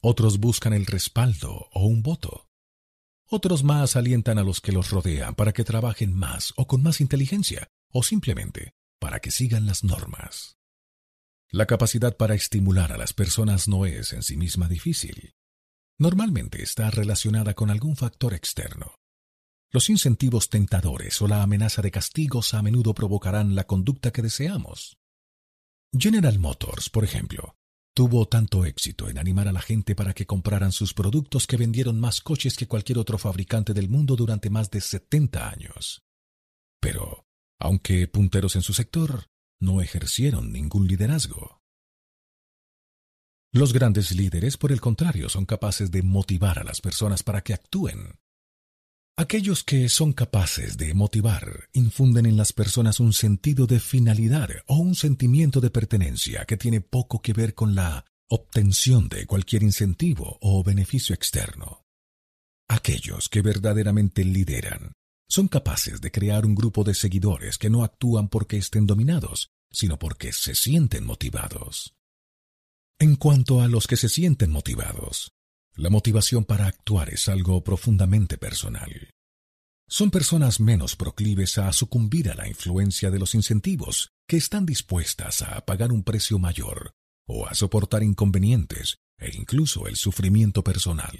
otros 0.00 0.38
buscan 0.38 0.72
el 0.72 0.86
respaldo 0.86 1.68
o 1.72 1.86
un 1.86 2.02
voto, 2.02 2.48
otros 3.32 3.64
más 3.64 3.96
alientan 3.96 4.38
a 4.38 4.42
los 4.42 4.60
que 4.60 4.72
los 4.72 4.90
rodean 4.90 5.34
para 5.34 5.52
que 5.52 5.64
trabajen 5.64 6.12
más 6.12 6.52
o 6.56 6.66
con 6.66 6.82
más 6.82 7.00
inteligencia, 7.00 7.68
o 7.90 8.02
simplemente 8.02 8.74
para 8.98 9.20
que 9.20 9.30
sigan 9.30 9.66
las 9.66 9.84
normas. 9.84 10.58
La 11.50 11.66
capacidad 11.66 12.16
para 12.16 12.34
estimular 12.34 12.92
a 12.92 12.96
las 12.96 13.12
personas 13.12 13.68
no 13.68 13.84
es 13.84 14.12
en 14.12 14.22
sí 14.22 14.36
misma 14.36 14.68
difícil. 14.68 15.34
Normalmente 15.98 16.62
está 16.62 16.90
relacionada 16.90 17.54
con 17.54 17.70
algún 17.70 17.96
factor 17.96 18.32
externo. 18.34 18.94
Los 19.70 19.90
incentivos 19.90 20.48
tentadores 20.48 21.20
o 21.22 21.28
la 21.28 21.42
amenaza 21.42 21.82
de 21.82 21.90
castigos 21.90 22.54
a 22.54 22.62
menudo 22.62 22.94
provocarán 22.94 23.54
la 23.54 23.64
conducta 23.64 24.12
que 24.12 24.22
deseamos. 24.22 24.98
General 25.92 26.38
Motors, 26.38 26.90
por 26.90 27.04
ejemplo, 27.04 27.56
Tuvo 27.94 28.26
tanto 28.26 28.64
éxito 28.64 29.10
en 29.10 29.18
animar 29.18 29.48
a 29.48 29.52
la 29.52 29.60
gente 29.60 29.94
para 29.94 30.14
que 30.14 30.24
compraran 30.24 30.72
sus 30.72 30.94
productos 30.94 31.46
que 31.46 31.58
vendieron 31.58 32.00
más 32.00 32.22
coches 32.22 32.56
que 32.56 32.66
cualquier 32.66 32.98
otro 32.98 33.18
fabricante 33.18 33.74
del 33.74 33.90
mundo 33.90 34.16
durante 34.16 34.48
más 34.48 34.70
de 34.70 34.80
70 34.80 35.50
años. 35.50 36.02
Pero, 36.80 37.26
aunque 37.60 38.08
punteros 38.08 38.56
en 38.56 38.62
su 38.62 38.72
sector, 38.72 39.26
no 39.60 39.82
ejercieron 39.82 40.52
ningún 40.52 40.88
liderazgo. 40.88 41.60
Los 43.52 43.74
grandes 43.74 44.12
líderes, 44.12 44.56
por 44.56 44.72
el 44.72 44.80
contrario, 44.80 45.28
son 45.28 45.44
capaces 45.44 45.90
de 45.90 46.02
motivar 46.02 46.58
a 46.58 46.64
las 46.64 46.80
personas 46.80 47.22
para 47.22 47.42
que 47.42 47.52
actúen. 47.52 48.18
Aquellos 49.16 49.62
que 49.62 49.90
son 49.90 50.14
capaces 50.14 50.78
de 50.78 50.94
motivar 50.94 51.68
infunden 51.74 52.24
en 52.24 52.38
las 52.38 52.54
personas 52.54 52.98
un 52.98 53.12
sentido 53.12 53.66
de 53.66 53.78
finalidad 53.78 54.48
o 54.66 54.76
un 54.76 54.94
sentimiento 54.94 55.60
de 55.60 55.70
pertenencia 55.70 56.46
que 56.46 56.56
tiene 56.56 56.80
poco 56.80 57.20
que 57.20 57.34
ver 57.34 57.54
con 57.54 57.74
la 57.74 58.06
obtención 58.28 59.10
de 59.10 59.26
cualquier 59.26 59.62
incentivo 59.64 60.38
o 60.40 60.64
beneficio 60.64 61.14
externo. 61.14 61.84
Aquellos 62.68 63.28
que 63.28 63.42
verdaderamente 63.42 64.24
lideran 64.24 64.92
son 65.28 65.48
capaces 65.48 66.00
de 66.00 66.10
crear 66.10 66.46
un 66.46 66.54
grupo 66.54 66.82
de 66.82 66.94
seguidores 66.94 67.58
que 67.58 67.68
no 67.68 67.84
actúan 67.84 68.28
porque 68.28 68.56
estén 68.56 68.86
dominados, 68.86 69.50
sino 69.70 69.98
porque 69.98 70.32
se 70.32 70.54
sienten 70.54 71.04
motivados. 71.04 71.94
En 72.98 73.16
cuanto 73.16 73.60
a 73.60 73.68
los 73.68 73.86
que 73.86 73.96
se 73.96 74.08
sienten 74.08 74.50
motivados, 74.50 75.32
la 75.74 75.90
motivación 75.90 76.44
para 76.44 76.66
actuar 76.66 77.10
es 77.10 77.28
algo 77.28 77.62
profundamente 77.64 78.38
personal. 78.38 79.10
Son 79.88 80.10
personas 80.10 80.60
menos 80.60 80.96
proclives 80.96 81.58
a 81.58 81.72
sucumbir 81.72 82.30
a 82.30 82.34
la 82.34 82.48
influencia 82.48 83.10
de 83.10 83.18
los 83.18 83.34
incentivos, 83.34 84.10
que 84.26 84.36
están 84.36 84.64
dispuestas 84.64 85.42
a 85.42 85.64
pagar 85.64 85.92
un 85.92 86.02
precio 86.02 86.38
mayor 86.38 86.94
o 87.26 87.46
a 87.46 87.54
soportar 87.54 88.02
inconvenientes 88.02 88.96
e 89.18 89.36
incluso 89.36 89.86
el 89.86 89.96
sufrimiento 89.96 90.64
personal. 90.64 91.18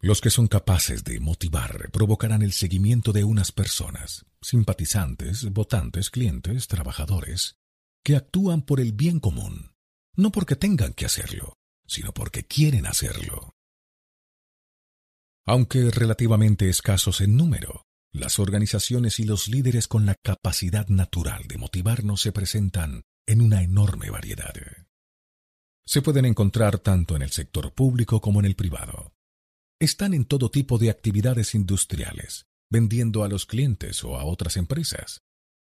Los 0.00 0.20
que 0.20 0.30
son 0.30 0.46
capaces 0.46 1.04
de 1.04 1.20
motivar 1.20 1.90
provocarán 1.90 2.42
el 2.42 2.52
seguimiento 2.52 3.12
de 3.12 3.24
unas 3.24 3.52
personas, 3.52 4.24
simpatizantes, 4.40 5.50
votantes, 5.50 6.08
clientes, 6.08 6.68
trabajadores, 6.68 7.56
que 8.02 8.16
actúan 8.16 8.62
por 8.62 8.80
el 8.80 8.92
bien 8.92 9.20
común, 9.20 9.72
no 10.16 10.32
porque 10.32 10.56
tengan 10.56 10.94
que 10.94 11.04
hacerlo, 11.04 11.52
sino 11.90 12.14
porque 12.14 12.44
quieren 12.44 12.86
hacerlo. 12.86 13.56
Aunque 15.44 15.90
relativamente 15.90 16.68
escasos 16.68 17.20
en 17.20 17.36
número, 17.36 17.86
las 18.12 18.38
organizaciones 18.38 19.18
y 19.18 19.24
los 19.24 19.48
líderes 19.48 19.88
con 19.88 20.06
la 20.06 20.14
capacidad 20.14 20.86
natural 20.86 21.48
de 21.48 21.58
motivarnos 21.58 22.20
se 22.20 22.30
presentan 22.30 23.02
en 23.26 23.40
una 23.40 23.62
enorme 23.62 24.08
variedad. 24.10 24.54
Se 25.84 26.00
pueden 26.00 26.26
encontrar 26.26 26.78
tanto 26.78 27.16
en 27.16 27.22
el 27.22 27.32
sector 27.32 27.74
público 27.74 28.20
como 28.20 28.38
en 28.38 28.46
el 28.46 28.54
privado. 28.54 29.12
Están 29.80 30.14
en 30.14 30.26
todo 30.26 30.48
tipo 30.48 30.78
de 30.78 30.90
actividades 30.90 31.56
industriales, 31.56 32.46
vendiendo 32.70 33.24
a 33.24 33.28
los 33.28 33.46
clientes 33.46 34.04
o 34.04 34.16
a 34.16 34.24
otras 34.24 34.56
empresas, 34.56 35.22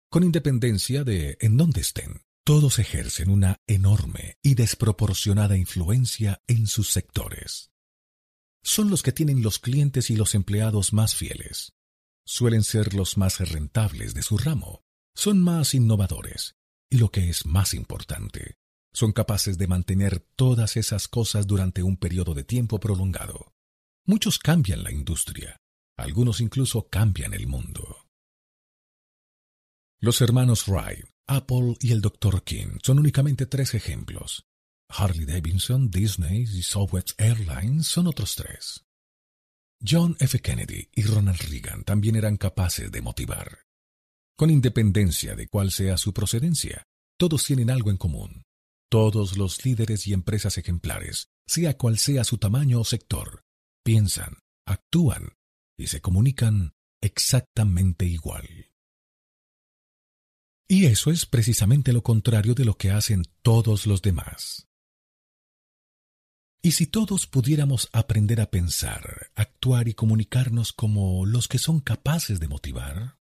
con 0.09 0.23
independencia 0.23 1.03
de 1.03 1.37
en 1.41 1.57
dónde 1.57 1.81
estén. 1.81 2.23
Todos 2.45 2.81
ejercen 2.81 3.31
una 3.31 3.61
enorme 3.69 4.37
y 4.43 4.57
desproporcionada 4.57 5.57
influencia 5.57 6.43
en 6.49 6.67
sus 6.67 6.89
sectores. 6.91 7.71
Son 8.65 8.91
los 8.91 9.05
que 9.05 9.13
tienen 9.13 9.43
los 9.43 9.61
clientes 9.61 10.11
y 10.11 10.17
los 10.17 10.35
empleados 10.35 10.93
más 10.93 11.15
fieles. 11.15 11.73
Suelen 12.27 12.65
ser 12.65 12.95
los 12.95 13.17
más 13.17 13.39
rentables 13.39 14.15
de 14.15 14.23
su 14.23 14.39
ramo. 14.39 14.83
Son 15.15 15.41
más 15.41 15.75
innovadores. 15.75 16.57
Y 16.91 16.99
lo 16.99 17.11
que 17.11 17.29
es 17.29 17.47
más 17.47 17.75
importante, 17.75 18.57
son 18.93 19.13
capaces 19.13 19.57
de 19.57 19.69
mantener 19.69 20.21
todas 20.35 20.77
esas 20.77 21.07
cosas 21.07 21.47
durante 21.47 21.85
un 21.85 21.97
periodo 21.97 22.35
de 22.35 22.43
tiempo 22.43 22.81
prolongado. 22.81 23.55
Muchos 24.05 24.41
cambian 24.41 24.83
la 24.83 24.91
industria. 24.91 25.57
Algunos 25.97 26.41
incluso 26.41 26.89
cambian 26.89 27.35
el 27.35 27.47
mundo. 27.47 28.09
Los 30.01 30.21
hermanos 30.21 30.67
Wright 30.67 31.12
Apple 31.27 31.77
y 31.81 31.93
el 31.93 32.01
Dr. 32.01 32.43
King 32.43 32.79
son 32.83 32.99
únicamente 32.99 33.47
tres 33.47 33.75
ejemplos. 33.75 34.47
Harley 34.89 35.25
Davidson, 35.25 35.91
Disney 35.91 36.43
y 36.43 36.63
Southwest 36.63 37.13
Airlines 37.19 37.87
son 37.87 38.07
otros 38.07 38.35
tres. 38.37 38.85
John 39.85 40.17
F. 40.21 40.39
Kennedy 40.41 40.89
y 40.93 41.03
Ronald 41.03 41.41
Reagan 41.41 41.85
también 41.85 42.17
eran 42.17 42.37
capaces 42.37 42.93
de 42.93 43.03
motivar. 43.03 43.61
Con 44.37 44.51
independencia 44.51 45.35
de 45.35 45.49
cuál 45.49 45.73
sea 45.73 45.97
su 45.97 46.13
procedencia, 46.13 46.85
todos 47.19 47.45
tienen 47.45 47.71
algo 47.71 47.91
en 47.91 47.97
común. 47.97 48.43
Todos 48.91 49.39
los 49.39 49.65
líderes 49.65 50.07
y 50.07 50.13
empresas 50.13 50.59
ejemplares, 50.59 51.29
sea 51.47 51.77
cual 51.77 51.99
sea 51.99 52.25
su 52.25 52.39
tamaño 52.39 52.81
o 52.81 52.85
sector, 52.85 53.43
piensan, 53.83 54.39
actúan 54.67 55.33
y 55.79 55.87
se 55.87 56.01
comunican 56.01 56.75
exactamente 57.01 58.05
igual. 58.05 58.72
Y 60.73 60.87
eso 60.87 61.11
es 61.11 61.27
precisamente 61.27 61.93
lo 61.93 62.03
contrario 62.03 62.55
de 62.55 62.65
lo 62.65 62.79
que 62.79 62.91
hacen 62.91 63.25
todos 63.43 63.87
los 63.87 64.01
demás. 64.01 64.69
¿Y 66.63 66.73
si 66.73 66.87
todos 66.87 67.27
pudiéramos 67.27 67.91
aprender 67.93 68.41
a 68.41 68.51
pensar, 68.51 69.31
actuar 69.35 69.87
y 69.89 69.93
comunicarnos 69.93 70.73
como 70.73 71.27
los 71.27 71.47
que 71.47 71.59
son 71.59 71.81
capaces 71.81 72.41
de 72.41 72.49
motivar? 72.49 73.19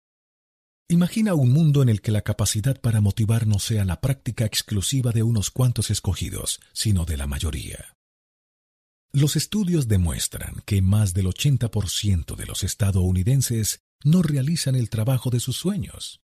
Imagina 0.89 1.35
un 1.35 1.53
mundo 1.53 1.83
en 1.83 1.91
el 1.91 2.01
que 2.01 2.13
la 2.13 2.23
capacidad 2.23 2.81
para 2.81 3.03
motivar 3.03 3.47
no 3.47 3.59
sea 3.59 3.85
la 3.85 4.01
práctica 4.01 4.47
exclusiva 4.47 5.13
de 5.13 5.23
unos 5.23 5.51
cuantos 5.51 5.91
escogidos, 5.91 6.61
sino 6.73 7.05
de 7.05 7.19
la 7.19 7.27
mayoría. 7.27 7.95
Los 9.13 9.37
estudios 9.37 9.87
demuestran 9.87 10.63
que 10.65 10.81
más 10.81 11.13
del 11.13 11.27
80% 11.27 12.37
de 12.37 12.47
los 12.47 12.65
estadounidenses 12.65 13.81
no 14.03 14.23
realizan 14.23 14.77
el 14.77 14.89
trabajo 14.89 15.29
de 15.29 15.41
sus 15.41 15.59
sueños. 15.59 16.24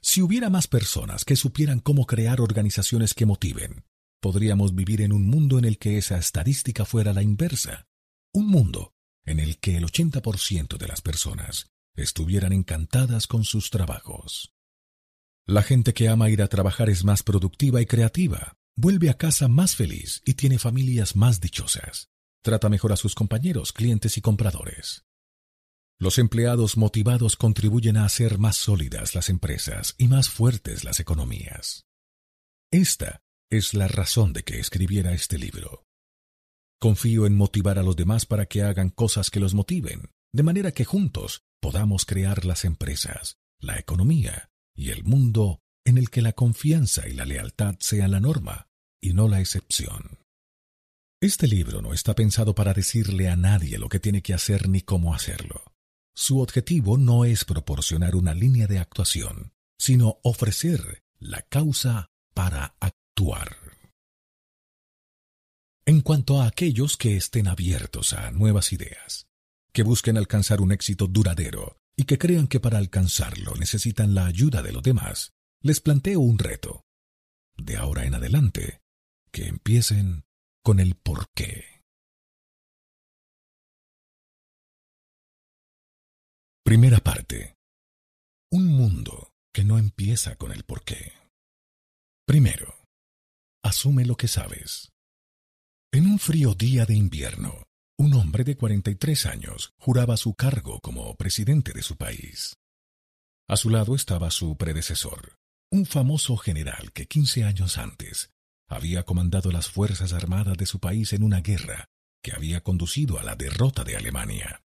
Si 0.00 0.22
hubiera 0.22 0.50
más 0.50 0.68
personas 0.68 1.24
que 1.24 1.36
supieran 1.36 1.80
cómo 1.80 2.06
crear 2.06 2.40
organizaciones 2.40 3.14
que 3.14 3.26
motiven, 3.26 3.84
podríamos 4.20 4.74
vivir 4.74 5.02
en 5.02 5.12
un 5.12 5.26
mundo 5.26 5.58
en 5.58 5.64
el 5.64 5.78
que 5.78 5.98
esa 5.98 6.18
estadística 6.18 6.84
fuera 6.84 7.12
la 7.12 7.22
inversa. 7.22 7.86
Un 8.32 8.48
mundo 8.48 8.92
en 9.24 9.40
el 9.40 9.58
que 9.58 9.76
el 9.76 9.84
80% 9.84 10.78
de 10.78 10.88
las 10.88 11.00
personas 11.00 11.66
estuvieran 11.96 12.52
encantadas 12.52 13.26
con 13.26 13.44
sus 13.44 13.70
trabajos. 13.70 14.54
La 15.46 15.62
gente 15.62 15.94
que 15.94 16.08
ama 16.08 16.30
ir 16.30 16.42
a 16.42 16.48
trabajar 16.48 16.90
es 16.90 17.04
más 17.04 17.22
productiva 17.22 17.80
y 17.80 17.86
creativa, 17.86 18.56
vuelve 18.76 19.10
a 19.10 19.14
casa 19.14 19.48
más 19.48 19.76
feliz 19.76 20.22
y 20.24 20.34
tiene 20.34 20.58
familias 20.58 21.16
más 21.16 21.40
dichosas. 21.40 22.08
Trata 22.42 22.68
mejor 22.68 22.92
a 22.92 22.96
sus 22.96 23.14
compañeros, 23.14 23.72
clientes 23.72 24.16
y 24.18 24.20
compradores. 24.20 25.04
Los 25.98 26.18
empleados 26.18 26.76
motivados 26.76 27.36
contribuyen 27.36 27.96
a 27.96 28.04
hacer 28.04 28.38
más 28.38 28.56
sólidas 28.56 29.14
las 29.14 29.30
empresas 29.30 29.94
y 29.96 30.08
más 30.08 30.28
fuertes 30.28 30.84
las 30.84 31.00
economías. 31.00 31.86
Esta 32.70 33.22
es 33.50 33.72
la 33.72 33.88
razón 33.88 34.34
de 34.34 34.42
que 34.42 34.60
escribiera 34.60 35.14
este 35.14 35.38
libro. 35.38 35.86
Confío 36.78 37.24
en 37.24 37.34
motivar 37.34 37.78
a 37.78 37.82
los 37.82 37.96
demás 37.96 38.26
para 38.26 38.44
que 38.44 38.62
hagan 38.62 38.90
cosas 38.90 39.30
que 39.30 39.40
los 39.40 39.54
motiven, 39.54 40.10
de 40.34 40.42
manera 40.42 40.72
que 40.72 40.84
juntos 40.84 41.44
podamos 41.62 42.04
crear 42.04 42.44
las 42.44 42.66
empresas, 42.66 43.38
la 43.58 43.78
economía 43.78 44.50
y 44.74 44.90
el 44.90 45.02
mundo 45.02 45.60
en 45.86 45.96
el 45.96 46.10
que 46.10 46.20
la 46.20 46.34
confianza 46.34 47.08
y 47.08 47.14
la 47.14 47.24
lealtad 47.24 47.76
sean 47.80 48.10
la 48.10 48.20
norma 48.20 48.68
y 49.00 49.14
no 49.14 49.28
la 49.28 49.40
excepción. 49.40 50.18
Este 51.22 51.46
libro 51.46 51.80
no 51.80 51.94
está 51.94 52.14
pensado 52.14 52.54
para 52.54 52.74
decirle 52.74 53.30
a 53.30 53.36
nadie 53.36 53.78
lo 53.78 53.88
que 53.88 53.98
tiene 53.98 54.20
que 54.20 54.34
hacer 54.34 54.68
ni 54.68 54.82
cómo 54.82 55.14
hacerlo. 55.14 55.75
Su 56.18 56.40
objetivo 56.40 56.96
no 56.96 57.26
es 57.26 57.44
proporcionar 57.44 58.16
una 58.16 58.32
línea 58.32 58.66
de 58.66 58.78
actuación, 58.78 59.52
sino 59.78 60.18
ofrecer 60.22 61.04
la 61.18 61.42
causa 61.42 62.06
para 62.32 62.74
actuar. 62.80 63.54
En 65.84 66.00
cuanto 66.00 66.40
a 66.40 66.46
aquellos 66.46 66.96
que 66.96 67.18
estén 67.18 67.46
abiertos 67.48 68.14
a 68.14 68.30
nuevas 68.30 68.72
ideas, 68.72 69.28
que 69.74 69.82
busquen 69.82 70.16
alcanzar 70.16 70.62
un 70.62 70.72
éxito 70.72 71.06
duradero 71.06 71.76
y 71.94 72.04
que 72.04 72.16
crean 72.16 72.48
que 72.48 72.60
para 72.60 72.78
alcanzarlo 72.78 73.54
necesitan 73.54 74.14
la 74.14 74.24
ayuda 74.24 74.62
de 74.62 74.72
los 74.72 74.82
demás, 74.82 75.34
les 75.60 75.80
planteo 75.80 76.20
un 76.20 76.38
reto. 76.38 76.86
De 77.58 77.76
ahora 77.76 78.06
en 78.06 78.14
adelante, 78.14 78.80
que 79.30 79.48
empiecen 79.48 80.24
con 80.62 80.80
el 80.80 80.94
por 80.94 81.28
Primera 86.66 86.98
parte. 86.98 87.54
Un 88.50 88.66
mundo 88.66 89.30
que 89.54 89.62
no 89.62 89.78
empieza 89.78 90.34
con 90.34 90.50
el 90.50 90.64
porqué. 90.64 91.12
Primero, 92.26 92.74
asume 93.62 94.04
lo 94.04 94.16
que 94.16 94.26
sabes. 94.26 94.90
En 95.92 96.06
un 96.06 96.18
frío 96.18 96.54
día 96.54 96.84
de 96.84 96.96
invierno, 96.96 97.68
un 97.96 98.14
hombre 98.14 98.42
de 98.42 98.56
43 98.56 99.26
años 99.26 99.74
juraba 99.78 100.16
su 100.16 100.34
cargo 100.34 100.80
como 100.80 101.14
presidente 101.14 101.72
de 101.72 101.82
su 101.82 101.96
país. 101.96 102.56
A 103.48 103.56
su 103.56 103.70
lado 103.70 103.94
estaba 103.94 104.32
su 104.32 104.56
predecesor, 104.56 105.36
un 105.70 105.86
famoso 105.86 106.36
general 106.36 106.90
que 106.92 107.06
15 107.06 107.44
años 107.44 107.78
antes 107.78 108.30
había 108.68 109.04
comandado 109.04 109.52
las 109.52 109.68
Fuerzas 109.68 110.12
Armadas 110.12 110.56
de 110.56 110.66
su 110.66 110.80
país 110.80 111.12
en 111.12 111.22
una 111.22 111.42
guerra 111.42 111.86
que 112.24 112.32
había 112.32 112.64
conducido 112.64 113.20
a 113.20 113.22
la 113.22 113.36
derrota 113.36 113.84
de 113.84 113.96
Alemania. 113.96 114.64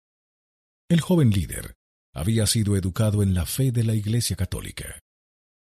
El 0.89 0.99
joven 0.99 1.29
líder 1.29 1.75
había 2.13 2.47
sido 2.47 2.77
educado 2.77 3.23
en 3.23 3.33
la 3.33 3.45
fe 3.45 3.71
de 3.71 3.83
la 3.83 3.95
Iglesia 3.95 4.35
Católica. 4.35 4.99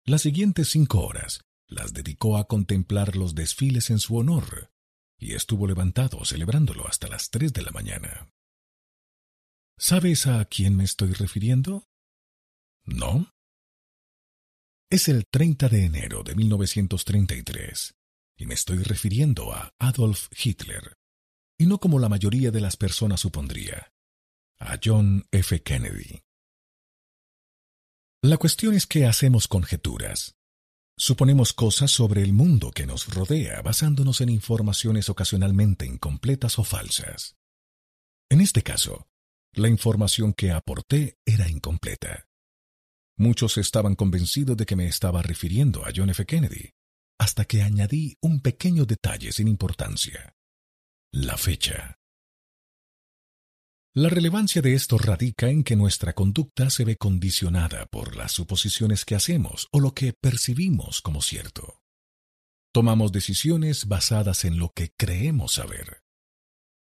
Las 0.05 0.23
siguientes 0.23 0.71
cinco 0.71 1.01
horas 1.01 1.41
las 1.67 1.93
dedicó 1.93 2.37
a 2.37 2.47
contemplar 2.47 3.17
los 3.17 3.35
desfiles 3.35 3.91
en 3.91 3.99
su 3.99 4.17
honor 4.17 4.71
y 5.19 5.35
estuvo 5.35 5.67
levantado 5.67 6.25
celebrándolo 6.25 6.87
hasta 6.87 7.09
las 7.09 7.31
tres 7.31 7.53
de 7.53 7.63
la 7.63 7.73
mañana. 7.73 8.31
¿Sabes 9.79 10.27
a 10.27 10.45
quién 10.45 10.77
me 10.77 10.85
estoy 10.85 11.13
refiriendo? 11.13 11.89
¿No? 12.85 13.33
Es 14.91 15.09
el 15.09 15.27
30 15.27 15.69
de 15.69 15.85
enero 15.85 16.23
de 16.23 16.35
1933 16.35 17.95
y 18.37 18.47
me 18.47 18.55
estoy 18.55 18.83
refiriendo 18.83 19.53
a 19.53 19.75
Adolf 19.79 20.29
Hitler, 20.33 20.97
y 21.59 21.67
no 21.67 21.79
como 21.79 21.99
la 21.99 22.09
mayoría 22.09 22.51
de 22.51 22.61
las 22.61 22.77
personas 22.77 23.21
supondría, 23.21 23.93
a 24.59 24.79
John 24.83 25.27
F. 25.31 25.63
Kennedy. 25.63 26.23
La 28.23 28.39
cuestión 28.39 28.75
es 28.75 28.87
que 28.87 29.07
hacemos 29.07 29.47
conjeturas. 29.47 30.35
Suponemos 30.99 31.53
cosas 31.53 31.91
sobre 31.91 32.23
el 32.23 32.33
mundo 32.33 32.71
que 32.71 32.87
nos 32.87 33.13
rodea 33.13 33.61
basándonos 33.61 34.21
en 34.23 34.31
informaciones 34.31 35.11
ocasionalmente 35.11 35.85
incompletas 35.85 36.59
o 36.59 36.65
falsas. 36.65 37.37
En 38.31 38.41
este 38.41 38.63
caso, 38.63 39.07
la 39.53 39.69
información 39.69 40.33
que 40.33 40.51
aporté 40.51 41.19
era 41.25 41.49
incompleta. 41.49 42.27
Muchos 43.19 43.59
estaban 43.59 43.95
convencidos 43.95 44.57
de 44.57 44.67
que 44.67 44.77
me 44.77 44.87
estaba 44.87 45.23
refiriendo 45.23 45.85
a 45.85 45.91
John 45.95 46.11
F. 46.11 46.25
Kennedy, 46.25 46.73
hasta 47.19 47.45
que 47.45 47.63
añadí 47.63 48.17
un 48.21 48.41
pequeño 48.41 48.85
detalle 48.85 49.33
sin 49.33 49.49
importancia. 49.49 50.35
La 51.13 51.37
fecha. 51.37 51.99
La 53.99 54.11
relevancia 54.11 54.61
de 54.61 54.75
esto 54.75 54.99
radica 54.99 55.49
en 55.49 55.65
que 55.65 55.75
nuestra 55.75 56.13
conducta 56.13 56.69
se 56.69 56.85
ve 56.85 56.99
condicionada 56.99 57.87
por 57.87 58.15
las 58.15 58.33
suposiciones 58.33 59.07
que 59.07 59.15
hacemos 59.15 59.69
o 59.73 59.81
lo 59.81 59.93
que 59.93 60.13
percibimos 60.13 61.01
como 61.01 61.23
cierto. 61.23 61.81
Tomamos 62.75 63.11
decisiones 63.11 63.89
basadas 63.89 64.45
en 64.45 64.59
lo 64.59 64.71
que 64.75 64.91
creemos 64.99 65.55
saber. 65.55 66.03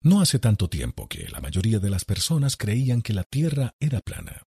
No 0.01 0.21
hace 0.21 0.39
tanto 0.39 0.69
tiempo 0.69 1.07
que 1.07 1.29
la 1.29 1.39
mayoría 1.39 1.77
de 1.77 1.91
las 1.91 2.03
personas 2.03 2.57
creían 2.57 3.03
que 3.03 3.13
la 3.13 3.25
Tierra 3.25 3.75
era 3.79 3.99
plana. 3.99 4.47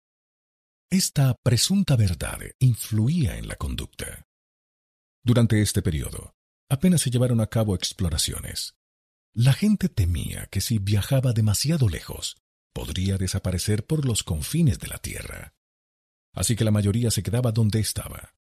Esta 0.90 1.36
presunta 1.42 1.96
verdad 1.96 2.40
influía 2.58 3.38
en 3.38 3.48
la 3.48 3.56
conducta. 3.56 4.26
Durante 5.24 5.62
este 5.62 5.80
periodo, 5.80 6.34
apenas 6.68 7.00
se 7.00 7.10
llevaron 7.10 7.40
a 7.40 7.46
cabo 7.46 7.74
exploraciones, 7.74 8.76
la 9.34 9.52
gente 9.52 9.88
temía 9.88 10.46
que 10.46 10.60
si 10.60 10.78
viajaba 10.78 11.32
demasiado 11.32 11.88
lejos, 11.88 12.36
podría 12.72 13.18
desaparecer 13.18 13.84
por 13.84 14.06
los 14.06 14.22
confines 14.22 14.78
de 14.78 14.86
la 14.86 14.98
Tierra. 14.98 15.54
Así 16.32 16.54
que 16.54 16.64
la 16.64 16.70
mayoría 16.70 17.10
se 17.10 17.22
quedaba 17.22 17.50
donde 17.50 17.80
estaba. 17.80 18.34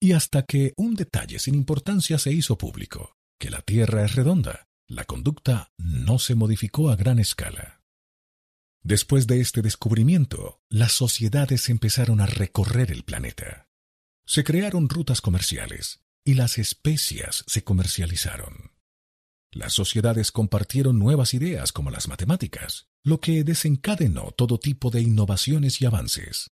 Y 0.00 0.12
hasta 0.12 0.44
que 0.44 0.74
un 0.76 0.94
detalle 0.94 1.38
sin 1.38 1.54
importancia 1.54 2.18
se 2.18 2.32
hizo 2.32 2.58
público, 2.58 3.16
que 3.38 3.50
la 3.50 3.62
Tierra 3.62 4.04
es 4.04 4.14
redonda, 4.14 4.68
la 4.86 5.04
conducta 5.04 5.72
no 5.78 6.18
se 6.18 6.34
modificó 6.34 6.90
a 6.90 6.96
gran 6.96 7.18
escala. 7.18 7.82
Después 8.82 9.26
de 9.26 9.40
este 9.40 9.62
descubrimiento, 9.62 10.60
las 10.68 10.92
sociedades 10.92 11.70
empezaron 11.70 12.20
a 12.20 12.26
recorrer 12.26 12.90
el 12.90 13.04
planeta. 13.04 13.70
Se 14.26 14.44
crearon 14.44 14.90
rutas 14.90 15.22
comerciales 15.22 16.04
y 16.24 16.34
las 16.34 16.58
especias 16.58 17.44
se 17.46 17.64
comercializaron. 17.64 18.73
Las 19.54 19.72
sociedades 19.72 20.32
compartieron 20.32 20.98
nuevas 20.98 21.32
ideas 21.32 21.70
como 21.70 21.92
las 21.92 22.08
matemáticas, 22.08 22.88
lo 23.04 23.20
que 23.20 23.44
desencadenó 23.44 24.32
todo 24.32 24.58
tipo 24.58 24.90
de 24.90 25.00
innovaciones 25.00 25.80
y 25.80 25.86
avances. 25.86 26.50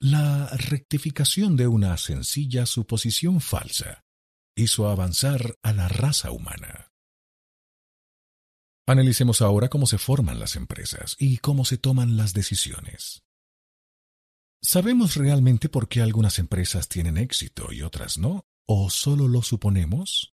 La 0.00 0.48
rectificación 0.48 1.56
de 1.56 1.66
una 1.66 1.96
sencilla 1.98 2.64
suposición 2.64 3.42
falsa 3.42 4.06
hizo 4.56 4.88
avanzar 4.88 5.58
a 5.62 5.74
la 5.74 5.88
raza 5.88 6.30
humana. 6.30 6.90
Analicemos 8.86 9.42
ahora 9.42 9.68
cómo 9.68 9.86
se 9.86 9.98
forman 9.98 10.38
las 10.40 10.56
empresas 10.56 11.16
y 11.18 11.38
cómo 11.38 11.66
se 11.66 11.76
toman 11.76 12.16
las 12.16 12.32
decisiones. 12.32 13.24
¿Sabemos 14.62 15.16
realmente 15.16 15.68
por 15.68 15.88
qué 15.88 16.00
algunas 16.00 16.38
empresas 16.38 16.88
tienen 16.88 17.18
éxito 17.18 17.72
y 17.72 17.82
otras 17.82 18.16
no? 18.16 18.46
¿O 18.66 18.88
solo 18.88 19.28
lo 19.28 19.42
suponemos? 19.42 20.35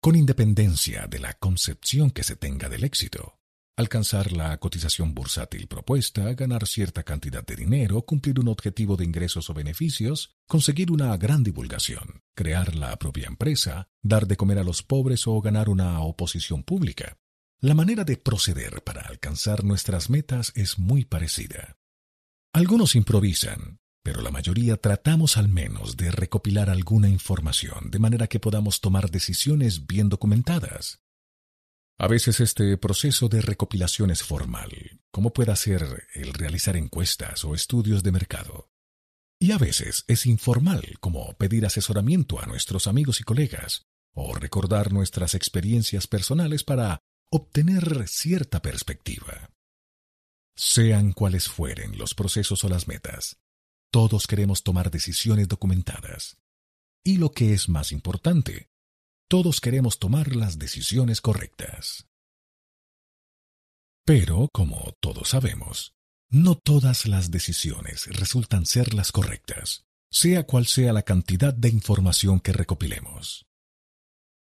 Con 0.00 0.16
independencia 0.16 1.06
de 1.06 1.18
la 1.18 1.34
concepción 1.34 2.10
que 2.10 2.22
se 2.22 2.34
tenga 2.34 2.70
del 2.70 2.84
éxito. 2.84 3.38
Alcanzar 3.76 4.32
la 4.32 4.56
cotización 4.58 5.14
bursátil 5.14 5.66
propuesta, 5.66 6.32
ganar 6.32 6.66
cierta 6.66 7.02
cantidad 7.02 7.44
de 7.44 7.56
dinero, 7.56 8.02
cumplir 8.02 8.40
un 8.40 8.48
objetivo 8.48 8.96
de 8.96 9.04
ingresos 9.04 9.50
o 9.50 9.54
beneficios, 9.54 10.36
conseguir 10.46 10.90
una 10.90 11.14
gran 11.18 11.42
divulgación, 11.42 12.22
crear 12.34 12.76
la 12.76 12.98
propia 12.98 13.26
empresa, 13.26 13.88
dar 14.02 14.26
de 14.26 14.36
comer 14.38 14.58
a 14.58 14.64
los 14.64 14.82
pobres 14.82 15.26
o 15.26 15.38
ganar 15.42 15.68
una 15.68 16.00
oposición 16.00 16.62
pública. 16.62 17.18
La 17.60 17.74
manera 17.74 18.04
de 18.04 18.16
proceder 18.16 18.82
para 18.82 19.02
alcanzar 19.02 19.64
nuestras 19.64 20.08
metas 20.08 20.52
es 20.54 20.78
muy 20.78 21.04
parecida. 21.04 21.76
Algunos 22.54 22.96
improvisan, 22.96 23.79
pero 24.02 24.22
la 24.22 24.30
mayoría 24.30 24.76
tratamos 24.76 25.36
al 25.36 25.48
menos 25.48 25.96
de 25.96 26.10
recopilar 26.10 26.70
alguna 26.70 27.08
información 27.08 27.90
de 27.90 27.98
manera 27.98 28.26
que 28.26 28.40
podamos 28.40 28.80
tomar 28.80 29.10
decisiones 29.10 29.86
bien 29.86 30.08
documentadas. 30.08 31.02
A 31.98 32.08
veces 32.08 32.40
este 32.40 32.78
proceso 32.78 33.28
de 33.28 33.42
recopilación 33.42 34.10
es 34.10 34.22
formal, 34.22 35.00
como 35.10 35.34
pueda 35.34 35.54
ser 35.54 36.08
el 36.14 36.32
realizar 36.32 36.76
encuestas 36.76 37.44
o 37.44 37.54
estudios 37.54 38.02
de 38.02 38.10
mercado. 38.10 38.70
Y 39.38 39.52
a 39.52 39.58
veces 39.58 40.04
es 40.08 40.24
informal, 40.24 40.96
como 41.00 41.36
pedir 41.36 41.66
asesoramiento 41.66 42.40
a 42.40 42.46
nuestros 42.46 42.86
amigos 42.86 43.20
y 43.20 43.24
colegas, 43.24 43.86
o 44.14 44.34
recordar 44.34 44.92
nuestras 44.92 45.34
experiencias 45.34 46.06
personales 46.06 46.64
para 46.64 47.00
obtener 47.30 48.08
cierta 48.08 48.62
perspectiva. 48.62 49.50
Sean 50.56 51.12
cuales 51.12 51.48
fueren 51.48 51.96
los 51.98 52.14
procesos 52.14 52.64
o 52.64 52.68
las 52.68 52.88
metas, 52.88 53.38
todos 53.90 54.26
queremos 54.26 54.62
tomar 54.62 54.90
decisiones 54.90 55.48
documentadas. 55.48 56.38
Y 57.04 57.16
lo 57.16 57.32
que 57.32 57.52
es 57.52 57.68
más 57.68 57.92
importante, 57.92 58.70
todos 59.28 59.60
queremos 59.60 59.98
tomar 59.98 60.34
las 60.34 60.58
decisiones 60.58 61.20
correctas. 61.20 62.06
Pero, 64.04 64.48
como 64.52 64.92
todos 65.00 65.30
sabemos, 65.30 65.94
no 66.30 66.56
todas 66.56 67.06
las 67.06 67.30
decisiones 67.30 68.06
resultan 68.06 68.66
ser 68.66 68.94
las 68.94 69.12
correctas, 69.12 69.84
sea 70.10 70.44
cual 70.44 70.66
sea 70.66 70.92
la 70.92 71.02
cantidad 71.02 71.54
de 71.54 71.68
información 71.68 72.40
que 72.40 72.52
recopilemos. 72.52 73.46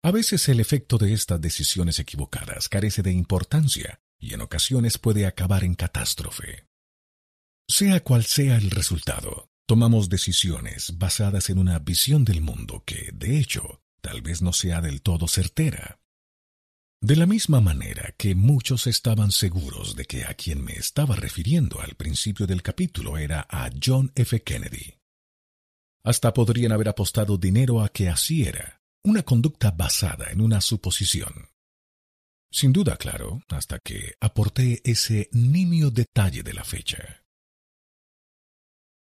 A 0.04 0.12
veces 0.12 0.48
el 0.48 0.60
efecto 0.60 0.98
de 0.98 1.14
estas 1.14 1.42
decisiones 1.42 2.00
equivocadas 2.00 2.70
carece 2.70 3.02
de 3.02 3.12
importancia 3.12 4.00
y 4.20 4.34
en 4.34 4.42
ocasiones 4.42 4.98
puede 4.98 5.26
acabar 5.26 5.64
en 5.64 5.76
catástrofe. 5.76 6.66
Sea 7.70 8.02
cual 8.02 8.24
sea 8.24 8.56
el 8.56 8.72
resultado, 8.72 9.50
tomamos 9.66 10.08
decisiones 10.08 10.98
basadas 10.98 11.50
en 11.50 11.60
una 11.60 11.80
visión 11.80 12.24
del 12.24 12.40
mundo 12.42 12.84
que, 12.86 13.12
de 13.14 13.40
hecho, 13.40 13.82
tal 14.00 14.22
vez 14.22 14.42
no 14.42 14.54
sea 14.54 14.80
del 14.80 15.02
todo 15.02 15.28
certera. 15.28 16.00
De 17.02 17.18
la 17.18 17.26
misma 17.26 17.60
manera 17.60 18.16
que 18.18 18.36
muchos 18.36 18.88
estaban 18.88 19.32
seguros 19.32 19.98
de 19.98 20.06
que 20.06 20.24
a 20.24 20.34
quien 20.34 20.64
me 20.64 20.74
estaba 20.74 21.18
refiriendo 21.18 21.82
al 21.82 21.96
principio 21.96 22.48
del 22.48 22.64
capítulo 22.64 23.18
era 23.18 23.46
a 23.50 23.70
John 23.84 24.14
F. 24.16 24.42
Kennedy. 24.42 24.96
Hasta 26.04 26.34
podrían 26.34 26.72
haber 26.72 26.88
apostado 26.88 27.38
dinero 27.38 27.84
a 27.84 27.90
que 27.90 28.08
así 28.08 28.44
era, 28.44 28.82
una 29.04 29.24
conducta 29.24 29.72
basada 29.72 30.32
en 30.32 30.40
una 30.40 30.62
suposición. 30.62 31.50
Sin 32.50 32.72
duda, 32.72 32.96
claro, 32.96 33.42
hasta 33.50 33.78
que 33.80 34.16
aporté 34.22 34.82
ese 34.86 35.30
nimio 35.34 35.92
detalle 35.92 36.44
de 36.44 36.54
la 36.54 36.64
fecha. 36.64 37.27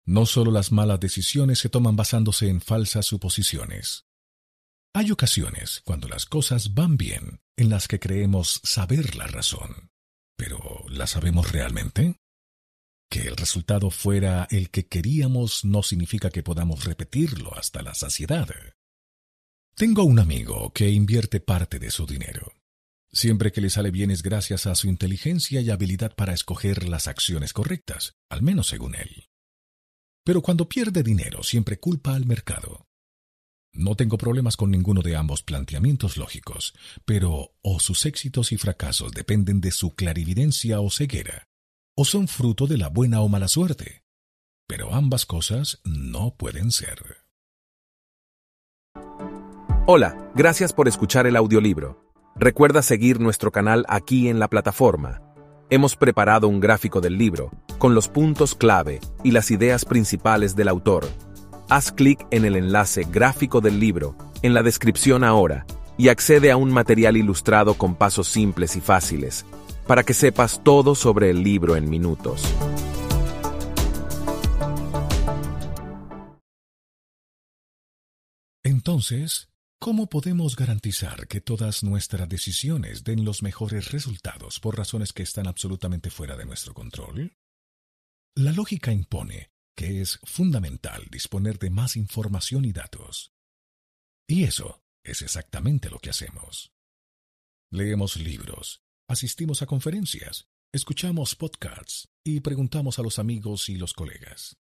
No 0.05 0.27
solo 0.27 0.51
las 0.51 0.73
malas 0.73 0.99
decisiones 0.99 1.61
se 1.61 1.69
toman 1.69 1.97
basándose 1.97 2.49
en 2.49 2.61
falsas 2.61 3.07
suposiciones. 3.07 4.07
Hay 4.95 5.11
ocasiones, 5.11 5.81
cuando 5.85 6.09
las 6.09 6.27
cosas 6.27 6.75
van 6.75 6.97
bien, 6.97 7.41
en 7.57 7.71
las 7.71 7.89
que 7.89 8.01
creemos 8.01 8.61
saber 8.65 9.17
la 9.17 9.27
razón. 9.27 9.91
Pero 10.37 10.85
¿la 10.89 11.07
sabemos 11.07 11.53
realmente? 11.53 12.17
Que 13.09 13.29
el 13.29 13.37
resultado 13.37 13.91
fuera 13.91 14.49
el 14.51 14.71
que 14.71 14.89
queríamos 14.89 15.65
no 15.65 15.83
significa 15.83 16.31
que 16.31 16.43
podamos 16.43 16.85
repetirlo 16.85 17.55
hasta 17.57 17.83
la 17.83 17.95
saciedad. 17.95 18.49
Tengo 19.75 20.05
un 20.05 20.19
amigo 20.19 20.73
que 20.73 20.91
invierte 20.91 21.41
parte 21.41 21.79
de 21.79 21.91
su 21.91 22.07
dinero. 22.07 22.53
Siempre 23.11 23.53
que 23.53 23.61
le 23.61 23.71
sale 23.71 23.91
bien 23.91 24.11
es 24.11 24.23
gracias 24.23 24.67
a 24.67 24.75
su 24.75 24.89
inteligencia 24.89 25.61
y 25.61 25.71
habilidad 25.71 26.15
para 26.15 26.35
escoger 26.35 26.89
las 26.89 27.07
acciones 27.07 27.53
correctas, 27.53 28.15
al 28.29 28.43
menos 28.43 28.67
según 28.69 28.95
él. 28.95 29.29
Pero 30.25 30.41
cuando 30.41 30.69
pierde 30.69 31.03
dinero 31.03 31.43
siempre 31.43 31.79
culpa 31.79 32.15
al 32.15 32.27
mercado. 32.27 32.87
No 33.75 33.97
tengo 33.97 34.19
problemas 34.19 34.57
con 34.57 34.71
ninguno 34.71 35.01
de 35.03 35.17
ambos 35.17 35.43
planteamientos 35.43 36.17
lógicos, 36.17 36.75
pero 37.05 37.55
o 37.63 37.81
sus 37.81 38.05
éxitos 38.07 38.53
y 38.53 38.59
fracasos 38.59 39.13
dependen 39.13 39.61
de 39.61 39.71
su 39.73 39.95
clarividencia 39.95 40.81
o 40.81 40.91
ceguera, 40.91 41.49
o 41.97 42.05
son 42.05 42.29
fruto 42.29 42.67
de 42.67 42.77
la 42.77 42.89
buena 42.89 43.21
o 43.23 43.29
mala 43.29 43.49
suerte. 43.49 44.03
pero 44.69 44.95
ambas 44.95 45.27
cosas 45.27 45.83
no 45.85 46.35
pueden 46.35 46.71
ser. 46.71 47.19
Hola, 49.87 50.31
gracias 50.35 50.73
por 50.73 50.89
escuchar 50.89 51.27
el 51.27 51.37
audiolibro. 51.37 52.11
Recuerda 52.37 52.81
seguir 52.81 53.21
nuestro 53.21 53.53
canal 53.53 53.85
aquí 53.89 54.29
en 54.29 54.39
la 54.39 54.49
plataforma. 54.49 55.32
Hemos 55.73 55.97
preparado 55.97 56.49
un 56.49 56.61
gráfico 56.61 57.01
del 57.01 57.17
libro, 57.17 57.51
con 57.79 57.95
los 57.95 58.07
puntos 58.07 58.55
clave 58.55 59.01
y 59.25 59.31
las 59.31 59.51
ideas 59.51 59.87
principales 59.87 60.55
del 60.55 60.69
autor. 60.69 61.09
Haz 61.71 61.93
clic 61.93 62.27
en 62.31 62.45
el 62.45 62.57
enlace 62.57 63.07
gráfico 63.11 63.63
del 63.63 63.81
libro, 63.81 64.15
en 64.43 64.53
la 64.53 64.63
descripción 64.63 65.25
ahora, 65.25 65.65
y 65.97 66.09
accede 66.09 66.51
a 66.51 66.59
un 66.59 66.71
material 66.71 67.17
ilustrado 67.17 67.73
con 67.73 67.95
pasos 67.95 68.29
simples 68.29 68.77
y 68.77 68.83
fáciles, 68.83 69.47
para 69.87 70.03
que 70.03 70.13
sepas 70.13 70.61
todo 70.63 70.95
sobre 70.95 71.31
el 71.31 71.43
libro 71.43 71.75
en 71.75 71.89
minutos. 71.89 72.45
Entonces, 78.63 79.49
¿Cómo 79.83 80.07
podemos 80.07 80.55
garantizar 80.55 81.27
que 81.27 81.41
todas 81.41 81.83
nuestras 81.83 82.29
decisiones 82.29 83.03
den 83.03 83.25
los 83.25 83.43
mejores 83.43 83.91
resultados 83.91 84.61
por 84.61 84.79
razones 84.79 85.13
que 85.13 85.25
están 85.25 85.49
absolutamente 85.49 86.09
fuera 86.09 86.37
de 86.37 86.45
nuestro 86.45 86.73
control? 86.73 87.37
La 88.37 88.53
lógica 88.53 88.93
impone 88.93 89.51
que 89.77 90.01
es 90.01 90.21
fundamental 90.23 91.09
disponer 91.11 91.59
de 91.59 91.71
más 91.71 91.97
información 91.97 92.65
y 92.65 92.73
datos. 92.73 93.33
Y 94.29 94.45
eso 94.45 94.85
es 95.03 95.21
exactamente 95.21 95.91
lo 95.91 95.99
que 95.99 96.11
hacemos. 96.11 96.73
Leemos 97.73 98.15
libros, 98.15 98.85
asistimos 99.09 99.63
a 99.63 99.67
conferencias, 99.67 100.47
escuchamos 100.73 101.35
podcasts 101.35 102.09
y 102.25 102.39
preguntamos 102.39 103.01
a 103.01 103.03
los 103.03 103.19
amigos 103.19 103.69
y 103.69 103.75
los 103.75 103.95
colegas. 103.95 104.59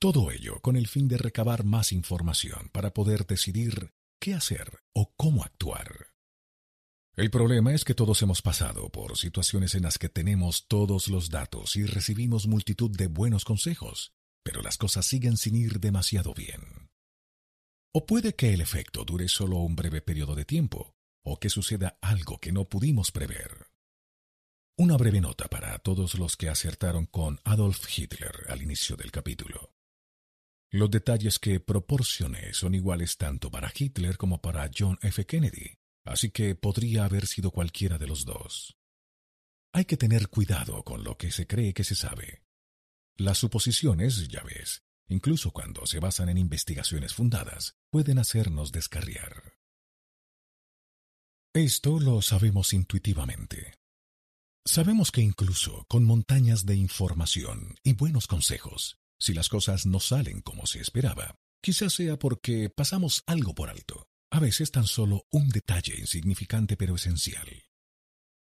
Todo 0.00 0.32
ello 0.32 0.58
con 0.60 0.74
el 0.74 0.88
fin 0.88 1.06
de 1.06 1.18
recabar 1.18 1.62
más 1.62 1.92
información 1.92 2.68
para 2.72 2.92
poder 2.92 3.26
decidir 3.26 3.92
qué 4.18 4.34
hacer 4.34 4.80
o 4.94 5.12
cómo 5.16 5.44
actuar. 5.44 6.08
El 7.14 7.30
problema 7.30 7.72
es 7.72 7.84
que 7.84 7.94
todos 7.94 8.20
hemos 8.20 8.42
pasado 8.42 8.90
por 8.90 9.16
situaciones 9.16 9.74
en 9.74 9.84
las 9.84 9.98
que 9.98 10.10
tenemos 10.10 10.68
todos 10.68 11.08
los 11.08 11.30
datos 11.30 11.76
y 11.76 11.86
recibimos 11.86 12.46
multitud 12.46 12.90
de 12.90 13.06
buenos 13.06 13.44
consejos, 13.44 14.12
pero 14.42 14.60
las 14.60 14.76
cosas 14.76 15.06
siguen 15.06 15.36
sin 15.36 15.56
ir 15.56 15.80
demasiado 15.80 16.34
bien. 16.34 16.90
O 17.94 18.04
puede 18.04 18.34
que 18.34 18.52
el 18.52 18.60
efecto 18.60 19.04
dure 19.04 19.28
solo 19.28 19.56
un 19.56 19.76
breve 19.76 20.02
periodo 20.02 20.34
de 20.34 20.44
tiempo, 20.44 20.94
o 21.24 21.40
que 21.40 21.48
suceda 21.48 21.98
algo 22.02 22.38
que 22.38 22.52
no 22.52 22.66
pudimos 22.66 23.10
prever. 23.10 23.68
Una 24.76 24.98
breve 24.98 25.22
nota 25.22 25.48
para 25.48 25.78
todos 25.78 26.18
los 26.18 26.36
que 26.36 26.50
acertaron 26.50 27.06
con 27.06 27.40
Adolf 27.44 27.86
Hitler 27.96 28.44
al 28.48 28.62
inicio 28.62 28.94
del 28.96 29.10
capítulo. 29.10 29.75
Los 30.76 30.90
detalles 30.90 31.38
que 31.38 31.58
proporcioné 31.58 32.52
son 32.52 32.74
iguales 32.74 33.16
tanto 33.16 33.50
para 33.50 33.72
Hitler 33.74 34.18
como 34.18 34.42
para 34.42 34.70
John 34.78 34.98
F. 35.00 35.24
Kennedy, 35.24 35.78
así 36.04 36.30
que 36.30 36.54
podría 36.54 37.06
haber 37.06 37.26
sido 37.26 37.50
cualquiera 37.50 37.96
de 37.96 38.06
los 38.06 38.26
dos. 38.26 38.76
Hay 39.72 39.86
que 39.86 39.96
tener 39.96 40.28
cuidado 40.28 40.84
con 40.84 41.02
lo 41.02 41.16
que 41.16 41.30
se 41.30 41.46
cree 41.46 41.72
que 41.72 41.82
se 41.82 41.94
sabe. 41.94 42.42
Las 43.16 43.38
suposiciones, 43.38 44.28
ya 44.28 44.42
ves, 44.42 44.82
incluso 45.08 45.50
cuando 45.50 45.86
se 45.86 45.98
basan 45.98 46.28
en 46.28 46.36
investigaciones 46.36 47.14
fundadas, 47.14 47.74
pueden 47.90 48.18
hacernos 48.18 48.70
descarriar. 48.70 49.54
Esto 51.54 51.98
lo 52.00 52.20
sabemos 52.20 52.74
intuitivamente. 52.74 53.72
Sabemos 54.66 55.10
que 55.10 55.22
incluso 55.22 55.86
con 55.88 56.04
montañas 56.04 56.66
de 56.66 56.76
información 56.76 57.76
y 57.82 57.94
buenos 57.94 58.26
consejos, 58.26 58.98
si 59.18 59.34
las 59.34 59.48
cosas 59.48 59.86
no 59.86 60.00
salen 60.00 60.40
como 60.40 60.66
se 60.66 60.80
esperaba, 60.80 61.36
quizás 61.62 61.94
sea 61.94 62.18
porque 62.18 62.70
pasamos 62.70 63.22
algo 63.26 63.54
por 63.54 63.70
alto, 63.70 64.06
a 64.30 64.40
veces 64.40 64.70
tan 64.70 64.86
solo 64.86 65.26
un 65.30 65.48
detalle 65.48 65.98
insignificante 65.98 66.76
pero 66.76 66.94
esencial. 66.94 67.48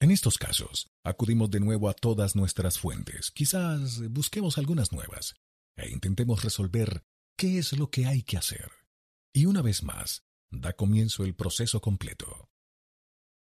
En 0.01 0.11
estos 0.11 0.37
casos, 0.37 0.90
acudimos 1.05 1.51
de 1.51 1.61
nuevo 1.61 1.88
a 1.88 1.94
todas 1.94 2.35
nuestras 2.35 2.79
fuentes, 2.79 3.31
quizás 3.31 4.01
busquemos 4.11 4.59
algunas 4.59 4.92
nuevas, 4.92 5.35
e 5.77 5.90
intentemos 5.90 6.42
resolver 6.42 7.05
qué 7.37 7.59
es 7.59 7.72
lo 7.72 7.90
que 7.90 8.07
hay 8.07 8.22
que 8.22 8.37
hacer. 8.37 8.70
Y 9.33 9.46
una 9.46 9.62
vez 9.62 9.83
más, 9.83 10.25
da 10.51 10.72
comienzo 10.72 11.25
el 11.25 11.35
proceso 11.35 11.81
completo. 11.81 12.51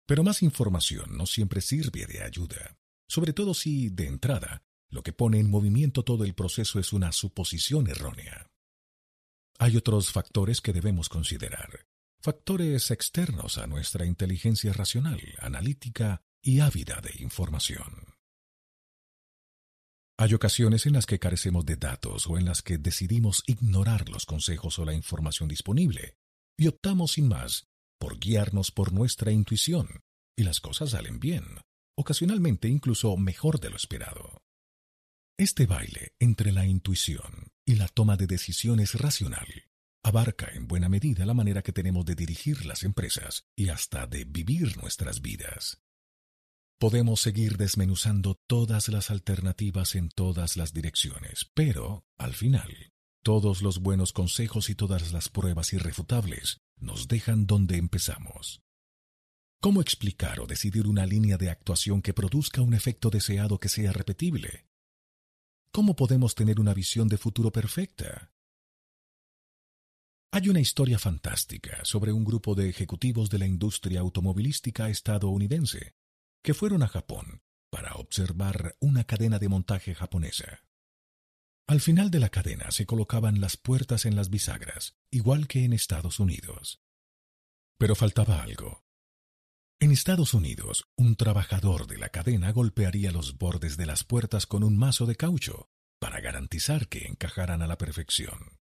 Pero 0.07 0.23
más 0.23 0.43
información 0.43 1.17
no 1.17 1.25
siempre 1.25 1.61
sirve 1.61 2.05
de 2.05 2.23
ayuda, 2.23 2.77
sobre 3.07 3.33
todo 3.33 3.53
si, 3.53 3.89
de 3.89 4.07
entrada, 4.07 4.63
lo 4.89 5.03
que 5.03 5.13
pone 5.13 5.39
en 5.39 5.49
movimiento 5.49 6.03
todo 6.03 6.23
el 6.23 6.33
proceso 6.33 6.79
es 6.79 6.93
una 6.93 7.11
suposición 7.11 7.89
errónea. 7.89 8.47
Hay 9.57 9.77
otros 9.77 10.11
factores 10.11 10.61
que 10.61 10.73
debemos 10.73 11.09
considerar, 11.09 11.85
factores 12.21 12.91
externos 12.91 13.57
a 13.57 13.67
nuestra 13.67 14.05
inteligencia 14.05 14.73
racional, 14.73 15.21
analítica 15.39 16.21
y 16.41 16.59
ávida 16.59 17.01
de 17.01 17.11
información. 17.23 18.15
Hay 20.17 20.33
ocasiones 20.33 20.85
en 20.85 20.93
las 20.93 21.05
que 21.05 21.19
carecemos 21.19 21.65
de 21.65 21.75
datos 21.75 22.27
o 22.27 22.37
en 22.37 22.45
las 22.45 22.61
que 22.61 22.77
decidimos 22.77 23.43
ignorar 23.47 24.07
los 24.09 24.25
consejos 24.25 24.79
o 24.79 24.85
la 24.85 24.93
información 24.93 25.49
disponible 25.49 26.15
y 26.57 26.67
optamos 26.67 27.13
sin 27.13 27.27
más 27.27 27.67
por 27.99 28.19
guiarnos 28.19 28.71
por 28.71 28.93
nuestra 28.93 29.31
intuición, 29.31 30.01
y 30.37 30.43
las 30.43 30.59
cosas 30.59 30.91
salen 30.91 31.19
bien, 31.19 31.43
ocasionalmente 31.97 32.67
incluso 32.67 33.15
mejor 33.17 33.59
de 33.59 33.69
lo 33.69 33.77
esperado. 33.77 34.44
Este 35.37 35.65
baile 35.65 36.15
entre 36.19 36.53
la 36.53 36.65
intuición 36.65 37.51
y 37.65 37.75
la 37.75 37.89
toma 37.89 38.15
de 38.15 38.25
decisiones 38.25 38.93
racional 38.93 39.65
abarca 40.01 40.47
en 40.53 40.65
buena 40.65 40.87
medida 40.87 41.25
la 41.25 41.33
manera 41.33 41.61
que 41.61 41.73
tenemos 41.73 42.05
de 42.05 42.15
dirigir 42.15 42.65
las 42.65 42.83
empresas 42.83 43.45
y 43.53 43.67
hasta 43.67 44.07
de 44.07 44.23
vivir 44.23 44.77
nuestras 44.77 45.21
vidas. 45.21 45.81
Podemos 46.79 47.19
seguir 47.19 47.57
desmenuzando 47.57 48.35
todas 48.47 48.87
las 48.87 49.11
alternativas 49.11 49.95
en 49.95 50.07
todas 50.07 50.55
las 50.55 50.71
direcciones, 50.71 51.51
pero, 51.53 52.05
al 52.17 52.33
final, 52.33 52.93
todos 53.21 53.61
los 53.61 53.79
buenos 53.79 54.13
consejos 54.13 54.69
y 54.69 54.75
todas 54.75 55.11
las 55.11 55.27
pruebas 55.27 55.73
irrefutables 55.73 56.61
nos 56.77 57.09
dejan 57.09 57.45
donde 57.45 57.75
empezamos. 57.75 58.61
¿Cómo 59.59 59.81
explicar 59.81 60.39
o 60.39 60.47
decidir 60.47 60.87
una 60.87 61.05
línea 61.05 61.37
de 61.37 61.49
actuación 61.49 62.01
que 62.01 62.13
produzca 62.13 62.61
un 62.61 62.73
efecto 62.73 63.09
deseado 63.09 63.59
que 63.59 63.67
sea 63.67 63.91
repetible? 63.91 64.65
¿Cómo 65.75 65.93
podemos 65.93 66.35
tener 66.35 66.61
una 66.61 66.73
visión 66.73 67.09
de 67.09 67.17
futuro 67.17 67.51
perfecta? 67.51 68.31
Hay 70.31 70.47
una 70.47 70.61
historia 70.61 70.97
fantástica 70.97 71.83
sobre 71.83 72.13
un 72.13 72.23
grupo 72.23 72.55
de 72.55 72.69
ejecutivos 72.69 73.29
de 73.29 73.39
la 73.39 73.45
industria 73.45 73.99
automovilística 73.99 74.87
estadounidense 74.87 75.93
que 76.41 76.53
fueron 76.53 76.81
a 76.81 76.87
Japón 76.87 77.41
para 77.69 77.95
observar 77.95 78.77
una 78.79 79.03
cadena 79.03 79.37
de 79.37 79.49
montaje 79.49 79.93
japonesa. 79.93 80.63
Al 81.67 81.81
final 81.81 82.09
de 82.09 82.21
la 82.21 82.29
cadena 82.29 82.71
se 82.71 82.85
colocaban 82.85 83.41
las 83.41 83.57
puertas 83.57 84.05
en 84.05 84.15
las 84.15 84.29
bisagras, 84.29 84.95
igual 85.11 85.49
que 85.49 85.65
en 85.65 85.73
Estados 85.73 86.21
Unidos. 86.21 86.79
Pero 87.77 87.95
faltaba 87.95 88.41
algo. 88.41 88.84
En 89.79 89.91
Estados 89.91 90.33
Unidos, 90.33 90.85
un 90.95 91.17
trabajador 91.17 91.85
de 91.85 91.97
la 91.97 92.07
cadena 92.07 92.51
golpearía 92.53 93.11
los 93.11 93.37
bordes 93.37 93.75
de 93.75 93.85
las 93.85 94.05
puertas 94.05 94.47
con 94.47 94.63
un 94.63 94.77
mazo 94.77 95.05
de 95.05 95.15
caucho 95.15 95.69
para 95.99 96.21
garantizar 96.21 96.87
que 96.87 97.07
encajaran 97.07 97.61
a 97.61 97.67
la 97.67 97.77
perfección. 97.77 98.59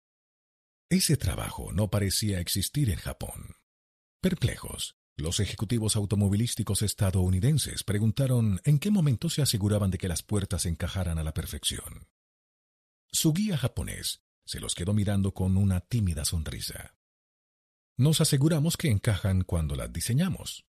Ese 0.90 1.16
trabajo 1.16 1.72
no 1.72 1.90
parecía 1.90 2.40
existir 2.40 2.90
en 2.90 2.96
Japón. 2.96 3.56
Perplejos, 4.20 4.96
los 5.16 5.40
ejecutivos 5.40 5.96
automovilísticos 5.96 6.82
estadounidenses 6.82 7.84
preguntaron 7.84 8.60
en 8.64 8.78
qué 8.78 8.90
momento 8.90 9.30
se 9.30 9.40
aseguraban 9.40 9.90
de 9.90 9.98
que 9.98 10.08
las 10.08 10.22
puertas 10.22 10.66
encajaran 10.66 11.18
a 11.18 11.24
la 11.24 11.32
perfección. 11.32 12.08
Su 13.10 13.32
guía 13.32 13.56
japonés 13.56 14.22
se 14.44 14.60
los 14.60 14.74
quedó 14.74 14.92
mirando 14.92 15.32
con 15.32 15.56
una 15.56 15.80
tímida 15.80 16.26
sonrisa. 16.26 16.98
Nos 17.96 18.20
aseguramos 18.20 18.76
que 18.76 18.90
encajan 18.90 19.42
cuando 19.42 19.74
las 19.74 19.92
diseñamos. 19.92 20.67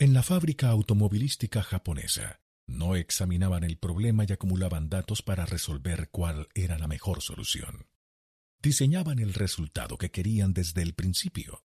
En 0.00 0.14
la 0.14 0.22
fábrica 0.22 0.70
automovilística 0.70 1.62
japonesa 1.62 2.40
no 2.66 2.96
examinaban 2.96 3.64
el 3.64 3.76
problema 3.76 4.24
y 4.26 4.32
acumulaban 4.32 4.88
datos 4.88 5.20
para 5.20 5.44
resolver 5.44 6.08
cuál 6.10 6.48
era 6.54 6.78
la 6.78 6.88
mejor 6.88 7.20
solución. 7.20 7.86
Diseñaban 8.62 9.18
el 9.18 9.34
resultado 9.34 9.98
que 9.98 10.10
querían 10.10 10.54
desde 10.54 10.80
el 10.80 10.94
principio. 10.94 11.66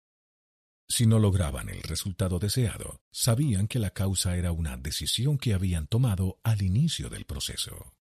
Si 0.89 1.05
no 1.05 1.19
lograban 1.19 1.69
el 1.69 1.81
resultado 1.83 2.37
deseado, 2.37 3.01
sabían 3.11 3.69
que 3.69 3.79
la 3.79 3.91
causa 3.91 4.35
era 4.35 4.51
una 4.51 4.75
decisión 4.75 5.37
que 5.37 5.53
habían 5.53 5.87
tomado 5.87 6.41
al 6.43 6.61
inicio 6.63 7.09
del 7.09 7.23
proceso. 7.23 7.96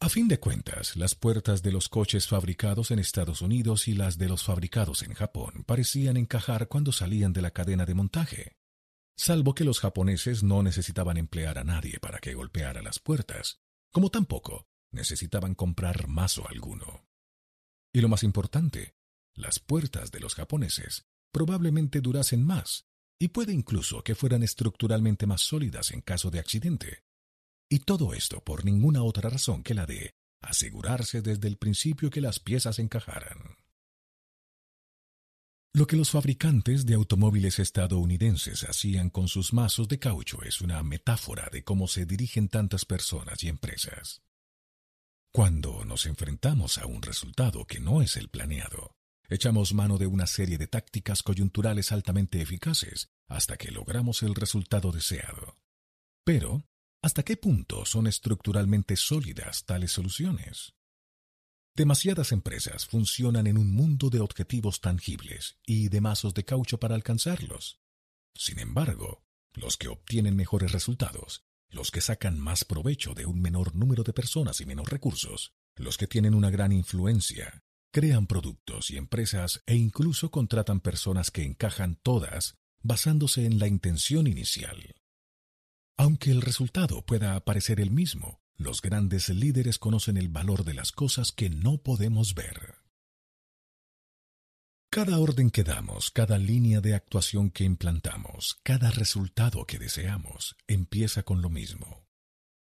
A 0.00 0.08
fin 0.08 0.28
de 0.28 0.38
cuentas, 0.38 0.94
las 0.94 1.16
puertas 1.16 1.60
de 1.62 1.72
los 1.72 1.88
coches 1.88 2.28
fabricados 2.28 2.92
en 2.92 3.00
Estados 3.00 3.42
Unidos 3.42 3.88
y 3.88 3.94
las 3.94 4.16
de 4.16 4.28
los 4.28 4.44
fabricados 4.44 5.02
en 5.02 5.12
Japón 5.12 5.64
parecían 5.66 6.16
encajar 6.16 6.68
cuando 6.68 6.92
salían 6.92 7.32
de 7.32 7.42
la 7.42 7.50
cadena 7.50 7.84
de 7.84 7.94
montaje, 7.94 8.56
salvo 9.16 9.56
que 9.56 9.64
los 9.64 9.80
japoneses 9.80 10.44
no 10.44 10.62
necesitaban 10.62 11.16
emplear 11.16 11.58
a 11.58 11.64
nadie 11.64 11.98
para 11.98 12.20
que 12.20 12.34
golpeara 12.34 12.80
las 12.80 13.00
puertas, 13.00 13.60
como 13.90 14.08
tampoco 14.08 14.68
necesitaban 14.92 15.56
comprar 15.56 16.06
mazo 16.06 16.48
alguno. 16.48 17.08
Y 17.92 18.00
lo 18.00 18.08
más 18.08 18.22
importante, 18.22 18.94
las 19.34 19.58
puertas 19.58 20.12
de 20.12 20.20
los 20.20 20.36
japoneses 20.36 21.06
probablemente 21.32 22.00
durasen 22.00 22.44
más, 22.44 22.86
y 23.18 23.28
puede 23.28 23.52
incluso 23.52 24.04
que 24.04 24.14
fueran 24.14 24.44
estructuralmente 24.44 25.26
más 25.26 25.40
sólidas 25.40 25.90
en 25.90 26.02
caso 26.02 26.30
de 26.30 26.38
accidente. 26.38 27.02
Y 27.68 27.80
todo 27.80 28.14
esto 28.14 28.42
por 28.42 28.64
ninguna 28.64 29.02
otra 29.02 29.28
razón 29.28 29.62
que 29.62 29.74
la 29.74 29.84
de 29.84 30.14
asegurarse 30.40 31.20
desde 31.20 31.48
el 31.48 31.58
principio 31.58 32.10
que 32.10 32.20
las 32.20 32.40
piezas 32.40 32.78
encajaran. 32.78 33.56
Lo 35.74 35.86
que 35.86 35.96
los 35.96 36.10
fabricantes 36.10 36.86
de 36.86 36.94
automóviles 36.94 37.58
estadounidenses 37.58 38.64
hacían 38.64 39.10
con 39.10 39.28
sus 39.28 39.52
mazos 39.52 39.86
de 39.86 39.98
caucho 39.98 40.42
es 40.42 40.60
una 40.60 40.82
metáfora 40.82 41.48
de 41.52 41.62
cómo 41.62 41.86
se 41.88 42.06
dirigen 42.06 42.48
tantas 42.48 42.84
personas 42.84 43.42
y 43.44 43.48
empresas. 43.48 44.22
Cuando 45.30 45.84
nos 45.84 46.06
enfrentamos 46.06 46.78
a 46.78 46.86
un 46.86 47.02
resultado 47.02 47.66
que 47.66 47.80
no 47.80 48.00
es 48.00 48.16
el 48.16 48.28
planeado, 48.28 48.96
echamos 49.28 49.74
mano 49.74 49.98
de 49.98 50.06
una 50.06 50.26
serie 50.26 50.56
de 50.56 50.66
tácticas 50.66 51.22
coyunturales 51.22 51.92
altamente 51.92 52.40
eficaces 52.40 53.10
hasta 53.28 53.58
que 53.58 53.70
logramos 53.70 54.22
el 54.22 54.34
resultado 54.34 54.90
deseado. 54.90 55.58
Pero, 56.24 56.64
¿hasta 57.02 57.22
qué 57.22 57.36
punto 57.36 57.84
son 57.84 58.06
estructuralmente 58.06 58.96
sólidas 58.96 59.64
tales 59.64 59.92
soluciones? 59.92 60.74
Demasiadas 61.74 62.32
empresas 62.32 62.86
funcionan 62.86 63.46
en 63.46 63.56
un 63.56 63.70
mundo 63.72 64.10
de 64.10 64.20
objetivos 64.20 64.80
tangibles 64.80 65.58
y 65.64 65.88
de 65.88 66.00
mazos 66.00 66.34
de 66.34 66.44
caucho 66.44 66.80
para 66.80 66.96
alcanzarlos. 66.96 67.80
Sin 68.34 68.58
embargo, 68.58 69.22
los 69.54 69.76
que 69.76 69.88
obtienen 69.88 70.34
mejores 70.34 70.72
resultados, 70.72 71.44
los 71.70 71.90
que 71.90 72.00
sacan 72.00 72.38
más 72.38 72.64
provecho 72.64 73.14
de 73.14 73.26
un 73.26 73.40
menor 73.40 73.76
número 73.76 74.02
de 74.02 74.12
personas 74.12 74.60
y 74.60 74.66
menos 74.66 74.88
recursos, 74.88 75.54
los 75.76 75.98
que 75.98 76.08
tienen 76.08 76.34
una 76.34 76.50
gran 76.50 76.72
influencia, 76.72 77.62
crean 77.92 78.26
productos 78.26 78.90
y 78.90 78.96
empresas 78.96 79.62
e 79.66 79.76
incluso 79.76 80.30
contratan 80.30 80.80
personas 80.80 81.30
que 81.30 81.44
encajan 81.44 81.96
todas 82.02 82.56
basándose 82.82 83.44
en 83.44 83.58
la 83.58 83.68
intención 83.68 84.26
inicial. 84.26 84.94
Aunque 85.98 86.30
el 86.30 86.42
resultado 86.42 87.04
pueda 87.04 87.44
parecer 87.44 87.80
el 87.80 87.90
mismo, 87.90 88.40
los 88.56 88.80
grandes 88.80 89.28
líderes 89.30 89.80
conocen 89.80 90.16
el 90.16 90.28
valor 90.28 90.64
de 90.64 90.72
las 90.72 90.92
cosas 90.92 91.32
que 91.32 91.50
no 91.50 91.78
podemos 91.78 92.34
ver. 92.34 92.76
Cada 94.90 95.18
orden 95.18 95.50
que 95.50 95.64
damos, 95.64 96.12
cada 96.12 96.38
línea 96.38 96.80
de 96.80 96.94
actuación 96.94 97.50
que 97.50 97.64
implantamos, 97.64 98.60
cada 98.62 98.92
resultado 98.92 99.66
que 99.66 99.80
deseamos, 99.80 100.56
empieza 100.68 101.24
con 101.24 101.42
lo 101.42 101.50
mismo, 101.50 102.06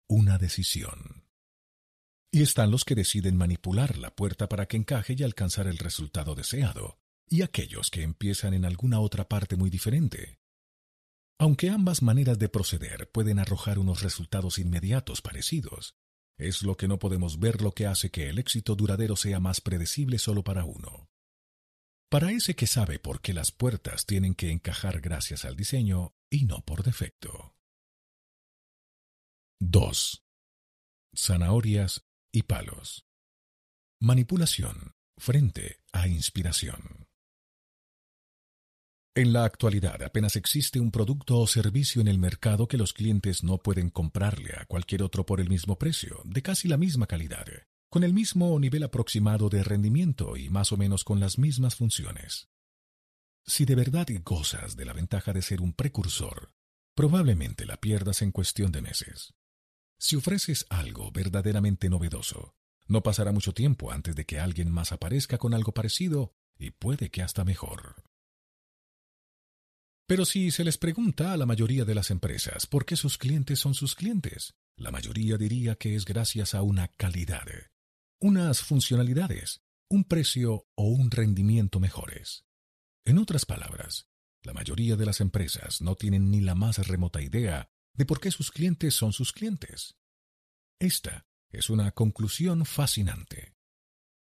una 0.10 0.38
decisión. 0.38 1.24
Y 2.34 2.42
están 2.42 2.70
los 2.70 2.84
que 2.84 2.96
deciden 2.96 3.38
manipular 3.38 3.98
la 3.98 4.14
puerta 4.14 4.50
para 4.50 4.66
que 4.66 4.76
encaje 4.76 5.16
y 5.18 5.24
alcanzar 5.24 5.68
el 5.68 5.78
resultado 5.78 6.36
deseado, 6.36 7.00
y 7.28 7.44
aquellos 7.44 7.92
que 7.92 8.04
empiezan 8.04 8.54
en 8.54 8.66
alguna 8.66 9.00
otra 9.00 9.30
parte 9.30 9.56
muy 9.56 9.70
diferente, 9.70 10.41
aunque 11.42 11.72
ambas 11.72 12.04
maneras 12.04 12.38
de 12.38 12.50
proceder 12.50 13.10
pueden 13.10 13.40
arrojar 13.40 13.80
unos 13.80 14.04
resultados 14.04 14.60
inmediatos 14.60 15.24
parecidos, 15.24 15.96
es 16.38 16.62
lo 16.62 16.78
que 16.78 16.88
no 16.88 17.00
podemos 17.00 17.40
ver 17.40 17.64
lo 17.64 17.72
que 17.72 17.88
hace 17.88 18.12
que 18.12 18.30
el 18.30 18.38
éxito 18.38 18.76
duradero 18.76 19.16
sea 19.16 19.40
más 19.40 19.60
predecible 19.60 20.20
solo 20.20 20.44
para 20.44 20.66
uno. 20.66 21.10
Para 22.12 22.32
ese 22.32 22.56
que 22.56 22.68
sabe 22.68 23.00
por 23.00 23.22
qué 23.22 23.34
las 23.34 23.52
puertas 23.52 24.06
tienen 24.06 24.36
que 24.36 24.52
encajar 24.52 25.02
gracias 25.02 25.44
al 25.44 25.56
diseño 25.56 26.14
y 26.30 26.46
no 26.46 26.64
por 26.64 26.84
defecto. 26.84 27.56
2. 29.62 30.24
Zanahorias 31.18 32.06
y 32.32 32.44
palos. 32.44 33.08
Manipulación 34.00 34.94
frente 35.18 35.80
a 35.92 36.08
inspiración. 36.08 37.11
En 39.14 39.34
la 39.34 39.44
actualidad 39.44 40.02
apenas 40.04 40.38
existe 40.38 40.80
un 40.80 40.90
producto 40.90 41.38
o 41.40 41.46
servicio 41.46 42.00
en 42.00 42.08
el 42.08 42.18
mercado 42.18 42.70
que 42.70 42.78
los 42.78 42.94
clientes 42.94 43.44
no 43.44 43.58
pueden 43.58 43.90
comprarle 43.90 44.54
a 44.58 44.66
cualquier 44.66 45.04
otro 45.04 45.26
por 45.26 45.42
el 45.42 45.50
mismo 45.50 45.78
precio, 45.78 46.22
de 46.24 46.42
casi 46.42 46.70
la 46.70 46.78
misma 46.78 47.08
calidad, 47.08 47.46
con 47.90 48.06
el 48.06 48.14
mismo 48.14 48.58
nivel 48.58 48.84
aproximado 48.84 49.50
de 49.50 49.64
rendimiento 49.64 50.38
y 50.38 50.50
más 50.50 50.72
o 50.72 50.78
menos 50.78 51.04
con 51.04 51.20
las 51.20 51.38
mismas 51.38 51.76
funciones. 51.76 52.48
Si 53.46 53.66
de 53.66 53.76
verdad 53.76 54.08
gozas 54.24 54.78
de 54.78 54.86
la 54.86 54.94
ventaja 54.94 55.34
de 55.34 55.42
ser 55.42 55.60
un 55.60 55.74
precursor, 55.74 56.54
probablemente 56.96 57.66
la 57.66 57.76
pierdas 57.76 58.22
en 58.22 58.32
cuestión 58.32 58.72
de 58.72 58.82
meses. 58.82 59.34
Si 60.00 60.16
ofreces 60.16 60.66
algo 60.70 61.12
verdaderamente 61.12 61.90
novedoso, 61.90 62.56
no 62.88 63.04
pasará 63.04 63.34
mucho 63.34 63.54
tiempo 63.54 63.92
antes 63.92 64.16
de 64.16 64.26
que 64.26 64.40
alguien 64.40 64.72
más 64.72 64.94
aparezca 64.94 65.38
con 65.38 65.54
algo 65.54 65.74
parecido 65.74 66.34
y 66.58 66.72
puede 66.72 67.10
que 67.10 67.22
hasta 67.22 67.44
mejor. 67.44 68.10
Pero 70.12 70.26
si 70.26 70.52
se 70.52 70.66
les 70.66 70.78
pregunta 70.78 71.32
a 71.32 71.38
la 71.38 71.46
mayoría 71.46 71.86
de 71.86 71.96
las 71.96 72.12
empresas 72.12 72.68
por 72.68 72.86
qué 72.86 72.98
sus 72.98 73.18
clientes 73.18 73.60
son 73.60 73.74
sus 73.74 73.96
clientes, 73.96 74.56
la 74.76 74.92
mayoría 74.92 75.38
diría 75.38 75.76
que 75.76 75.96
es 75.96 76.04
gracias 76.04 76.54
a 76.54 76.64
una 76.64 76.90
calidad, 76.90 77.48
unas 78.20 78.62
funcionalidades, 78.62 79.62
un 79.90 80.04
precio 80.04 80.68
o 80.76 80.90
un 80.90 81.12
rendimiento 81.12 81.80
mejores. 81.80 82.44
En 83.06 83.20
otras 83.20 83.46
palabras, 83.46 84.10
la 84.44 84.52
mayoría 84.52 84.98
de 84.98 85.06
las 85.06 85.22
empresas 85.22 85.80
no 85.82 85.96
tienen 85.96 86.30
ni 86.30 86.42
la 86.42 86.56
más 86.56 86.86
remota 86.90 87.22
idea 87.22 87.70
de 87.94 88.06
por 88.06 88.20
qué 88.20 88.32
sus 88.32 88.52
clientes 88.52 88.94
son 88.94 89.14
sus 89.14 89.32
clientes. 89.32 89.96
Esta 90.78 91.26
es 91.54 91.70
una 91.70 91.92
conclusión 91.92 92.66
fascinante. 92.66 93.56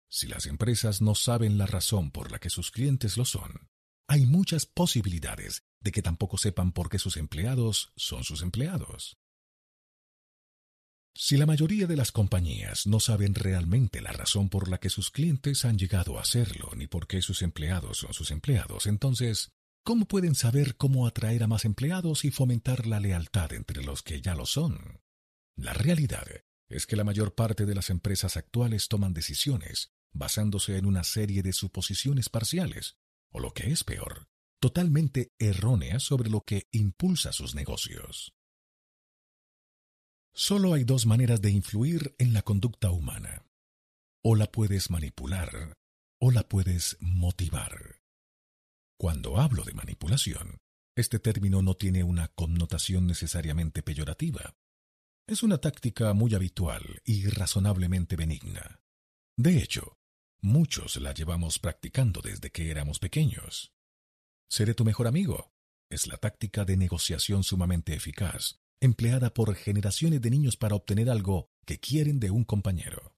Si 0.10 0.26
las 0.26 0.48
empresas 0.48 1.04
no 1.04 1.13
saben 1.13 1.60
la 1.60 1.68
razón 1.68 2.10
por 2.10 2.32
la 2.32 2.40
que 2.40 2.50
sus 2.50 2.72
clientes 2.72 3.16
lo 3.16 3.26
son, 3.26 3.70
hay 4.08 4.26
muchas 4.26 4.66
posibilidades 4.66 5.66
de 5.80 5.92
que 5.92 6.02
tampoco 6.02 6.38
sepan 6.38 6.72
por 6.72 6.90
qué 6.90 7.00
sus 7.00 7.18
empleados 7.18 7.92
son 7.96 8.24
sus 8.24 8.42
empleados. 8.42 9.18
Si 11.20 11.36
la 11.36 11.48
mayoría 11.48 11.88
de 11.88 11.96
las 11.96 12.12
compañías 12.12 12.86
no 12.86 13.00
saben 13.00 13.34
realmente 13.34 14.02
la 14.02 14.12
razón 14.12 14.50
por 14.50 14.70
la 14.70 14.80
que 14.80 14.92
sus 14.92 15.10
clientes 15.10 15.66
han 15.66 15.78
llegado 15.78 16.18
a 16.18 16.22
hacerlo 16.22 16.70
ni 16.76 16.86
por 16.86 17.08
qué 17.08 17.24
sus 17.24 17.42
empleados 17.42 17.98
son 17.98 18.13
sus 18.13 18.30
empleados, 18.30 18.86
entonces, 18.86 19.52
¿cómo 19.84 20.08
pueden 20.08 20.36
saber 20.36 20.76
cómo 20.76 21.08
atraer 21.08 21.42
a 21.42 21.48
más 21.48 21.66
empleados 21.66 22.24
y 22.24 22.30
fomentar 22.30 22.86
la 22.86 23.00
lealtad 23.00 23.54
entre 23.54 23.84
los 23.84 24.04
que 24.04 24.22
ya 24.22 24.36
lo 24.36 24.46
son? 24.46 25.02
La 25.56 25.74
realidad 25.74 26.28
es 26.70 26.86
que 26.86 26.96
la 26.96 27.04
mayor 27.04 27.34
parte 27.34 27.66
de 27.66 27.74
las 27.74 27.90
empresas 27.90 28.38
actuales 28.38 28.88
toman 28.88 29.13
decisiones 29.13 29.92
basándose 30.13 30.78
en 30.78 30.86
una 30.86 31.04
serie 31.04 31.44
de 31.44 31.54
suposiciones 31.54 32.30
parciales, 32.30 32.98
o 33.32 33.40
lo 33.40 33.54
que 33.54 33.72
es 33.72 33.84
peor, 33.84 34.28
totalmente 34.60 35.32
errónea 35.39 36.00
sobre 36.00 36.30
lo 36.30 36.41
que 36.41 36.67
impulsa 36.72 37.32
sus 37.32 37.56
negocios. 37.56 38.34
Solo 40.34 40.74
hay 40.74 40.84
dos 40.84 41.06
maneras 41.06 41.41
de 41.41 41.50
influir 41.52 42.15
en 42.20 42.34
la 42.34 42.43
conducta 42.43 42.91
humana. 42.91 43.43
O 44.24 44.36
la 44.36 44.52
puedes 44.52 44.89
manipular 44.89 45.74
o 46.20 46.32
la 46.32 46.48
puedes 46.48 46.98
motivar. 47.00 48.02
Cuando 49.00 49.38
hablo 49.38 49.63
de 49.63 49.74
manipulación, 49.74 50.58
este 50.96 51.20
término 51.20 51.62
no 51.62 51.76
tiene 51.76 52.04
una 52.04 52.28
connotación 52.30 53.06
necesariamente 53.06 53.84
peyorativa. 53.84 54.56
Es 55.28 55.43
una 55.43 55.60
táctica 55.60 56.13
muy 56.13 56.34
habitual 56.34 57.02
y 57.06 57.28
razonablemente 57.28 58.15
benigna. 58.15 58.80
De 59.38 59.58
hecho, 59.58 59.98
muchos 60.41 60.96
la 60.98 61.13
llevamos 61.13 61.60
practicando 61.60 62.22
desde 62.22 62.50
que 62.50 62.72
éramos 62.72 62.98
pequeños. 62.98 63.77
Seré 64.50 64.74
tu 64.74 64.86
mejor 64.86 65.08
amigo. 65.08 65.52
Es 65.90 66.08
la 66.08 66.18
táctica 66.18 66.66
de 66.66 66.78
negociación 66.78 67.44
sumamente 67.44 67.94
eficaz, 67.94 68.60
empleada 68.82 69.34
por 69.34 69.56
generaciones 69.56 70.22
de 70.22 70.30
niños 70.30 70.58
para 70.58 70.76
obtener 70.76 71.10
algo 71.10 71.50
que 71.66 71.80
quieren 71.80 72.20
de 72.20 72.32
un 72.32 72.44
compañero. 72.44 73.16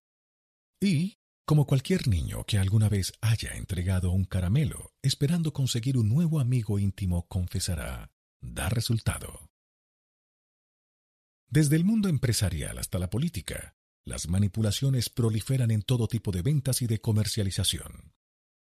Y, 0.82 1.17
como 1.46 1.65
cualquier 1.65 2.08
niño 2.08 2.44
que 2.46 2.58
alguna 2.58 2.90
vez 2.90 3.13
haya 3.21 3.56
entregado 3.56 4.12
un 4.12 4.25
caramelo 4.25 4.94
esperando 5.02 5.52
conseguir 5.52 5.98
un 5.98 6.10
nuevo 6.10 6.40
amigo 6.40 6.77
íntimo 6.77 7.27
confesará, 7.27 8.12
da 8.40 8.69
resultado. 8.69 9.50
Desde 11.48 11.75
el 11.75 11.84
mundo 11.84 12.10
empresarial 12.10 12.77
hasta 12.77 13.00
la 13.00 13.10
política, 13.10 13.75
las 14.06 14.27
manipulaciones 14.27 15.10
proliferan 15.10 15.71
en 15.71 15.82
todo 15.82 16.08
tipo 16.08 16.32
de 16.32 16.44
ventas 16.44 16.84
y 16.84 16.88
de 16.88 17.02
comercialización. 17.02 18.13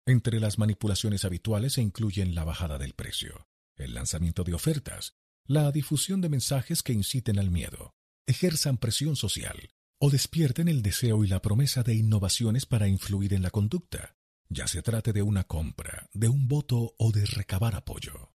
Entre 0.07 0.39
las 0.39 0.59
manipulaciones 0.59 1.25
habituales 1.25 1.73
se 1.73 1.81
incluyen 1.81 2.35
la 2.35 2.43
bajada 2.43 2.77
del 2.77 2.93
precio, 2.93 3.47
el 3.75 3.95
lanzamiento 3.95 4.43
de 4.43 4.53
ofertas, 4.53 5.15
la 5.47 5.71
difusión 5.71 6.21
de 6.21 6.29
mensajes 6.29 6.83
que 6.83 6.93
inciten 6.93 7.39
al 7.39 7.49
miedo, 7.49 7.95
ejerzan 8.27 8.77
presión 8.77 9.15
social 9.15 9.69
o 9.99 10.11
despierten 10.11 10.67
el 10.67 10.83
deseo 10.83 11.23
y 11.23 11.27
la 11.27 11.41
promesa 11.41 11.81
de 11.81 11.95
innovaciones 11.95 12.67
para 12.67 12.87
influir 12.87 13.33
en 13.33 13.41
la 13.41 13.49
conducta, 13.49 14.15
ya 14.47 14.67
se 14.67 14.83
trate 14.83 15.11
de 15.11 15.23
una 15.23 15.45
compra, 15.45 16.07
de 16.13 16.29
un 16.29 16.47
voto 16.47 16.93
o 16.99 17.11
de 17.11 17.25
recabar 17.25 17.73
apoyo. 17.73 18.31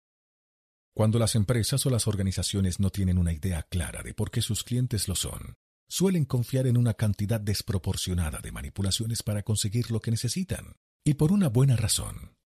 Cuando 0.95 1.19
las 1.19 1.35
empresas 1.35 1.85
o 1.85 1.91
las 1.91 2.07
organizaciones 2.07 2.79
no 2.79 2.91
tienen 2.91 3.19
una 3.19 3.33
idea 3.33 3.65
clara 3.65 4.05
de 4.05 4.15
por 4.15 4.31
qué 4.31 4.41
sus 4.41 4.63
clientes 4.63 5.09
lo 5.09 5.17
son, 5.17 5.57
suelen 5.89 6.27
confiar 6.27 6.69
en 6.69 6.77
una 6.77 6.95
cantidad 6.95 7.41
desproporcionada 7.41 8.39
de 8.41 8.53
manipulaciones 8.53 9.23
para 9.25 9.43
conseguir 9.43 9.91
lo 9.91 10.01
que 10.01 10.11
necesitan, 10.11 10.77
y 11.07 11.15
por 11.15 11.31
una 11.31 11.49
buena 11.49 11.77
razón. 11.77 12.37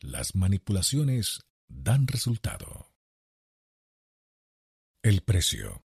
Las 0.00 0.34
manipulaciones 0.34 1.44
dan 1.68 2.06
resultado. 2.06 2.90
El 5.02 5.20
precio. 5.20 5.84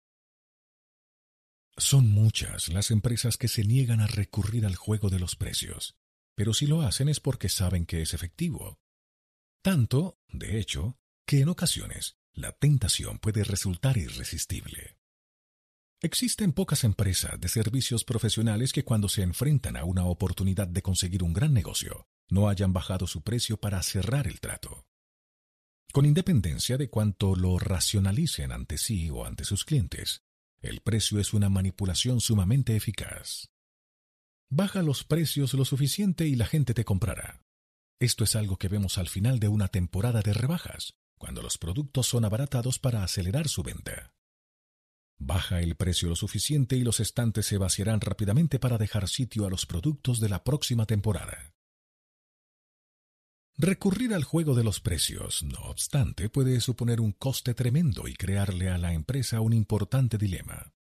Son 1.78 2.10
muchas 2.10 2.68
las 2.68 2.90
empresas 2.90 3.38
que 3.38 3.48
se 3.48 3.64
niegan 3.64 4.02
a 4.02 4.06
recurrir 4.06 4.66
al 4.66 4.76
juego 4.76 5.08
de 5.08 5.18
los 5.18 5.34
precios, 5.34 5.96
pero 6.34 6.52
si 6.52 6.66
lo 6.66 6.82
hacen 6.82 7.08
es 7.08 7.20
porque 7.20 7.48
saben 7.48 7.86
que 7.86 8.02
es 8.02 8.12
efectivo. 8.12 8.78
Tanto, 9.62 10.20
de 10.28 10.58
hecho, 10.58 10.98
que 11.26 11.40
en 11.40 11.48
ocasiones 11.48 12.18
la 12.34 12.52
tentación 12.52 13.18
puede 13.18 13.44
resultar 13.44 13.96
irresistible. 13.96 14.99
Existen 16.02 16.52
pocas 16.52 16.84
empresas 16.84 17.38
de 17.38 17.48
servicios 17.48 18.04
profesionales 18.04 18.72
que 18.72 18.84
cuando 18.84 19.10
se 19.10 19.20
enfrentan 19.20 19.76
a 19.76 19.84
una 19.84 20.06
oportunidad 20.06 20.66
de 20.66 20.80
conseguir 20.80 21.22
un 21.22 21.34
gran 21.34 21.52
negocio, 21.52 22.06
no 22.30 22.48
hayan 22.48 22.72
bajado 22.72 23.06
su 23.06 23.22
precio 23.22 23.58
para 23.58 23.82
cerrar 23.82 24.26
el 24.26 24.40
trato. 24.40 24.86
Con 25.92 26.06
independencia 26.06 26.78
de 26.78 26.88
cuánto 26.88 27.34
lo 27.36 27.58
racionalicen 27.58 28.50
ante 28.50 28.78
sí 28.78 29.10
o 29.10 29.26
ante 29.26 29.44
sus 29.44 29.66
clientes, 29.66 30.22
el 30.62 30.80
precio 30.80 31.20
es 31.20 31.34
una 31.34 31.50
manipulación 31.50 32.22
sumamente 32.22 32.76
eficaz. 32.76 33.50
Baja 34.48 34.82
los 34.82 35.04
precios 35.04 35.52
lo 35.52 35.66
suficiente 35.66 36.26
y 36.26 36.34
la 36.34 36.46
gente 36.46 36.72
te 36.72 36.86
comprará. 36.86 37.42
Esto 37.98 38.24
es 38.24 38.36
algo 38.36 38.56
que 38.56 38.68
vemos 38.68 38.96
al 38.96 39.08
final 39.08 39.38
de 39.38 39.48
una 39.48 39.68
temporada 39.68 40.22
de 40.22 40.32
rebajas, 40.32 40.94
cuando 41.18 41.42
los 41.42 41.58
productos 41.58 42.06
son 42.06 42.24
abaratados 42.24 42.78
para 42.78 43.04
acelerar 43.04 43.48
su 43.48 43.62
venta. 43.62 44.14
Baja 45.22 45.60
el 45.60 45.76
precio 45.76 46.08
lo 46.08 46.16
suficiente 46.16 46.76
y 46.76 46.80
los 46.82 46.98
estantes 46.98 47.44
se 47.44 47.58
vaciarán 47.58 48.00
rápidamente 48.00 48.58
para 48.58 48.78
dejar 48.78 49.06
sitio 49.06 49.44
a 49.44 49.50
los 49.50 49.66
productos 49.66 50.18
de 50.18 50.30
la 50.30 50.42
próxima 50.42 50.86
temporada. 50.86 51.52
Recurrir 53.58 54.14
al 54.14 54.24
juego 54.24 54.54
de 54.54 54.64
los 54.64 54.80
precios, 54.80 55.42
no 55.42 55.58
obstante, 55.64 56.30
puede 56.30 56.58
suponer 56.62 57.02
un 57.02 57.12
coste 57.12 57.52
tremendo 57.52 58.08
y 58.08 58.14
crearle 58.14 58.70
a 58.70 58.78
la 58.78 58.94
empresa 58.94 59.42
un 59.42 59.52
importante 59.52 60.16
dilema. 60.16 60.72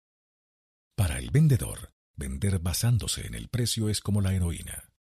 Para 0.94 1.18
el 1.18 1.32
vendedor, 1.32 1.92
vender 2.14 2.60
basándose 2.60 3.26
en 3.26 3.34
el 3.34 3.48
precio 3.48 3.88
es 3.88 4.00
como 4.00 4.20
la 4.20 4.34
heroína. 4.34 4.92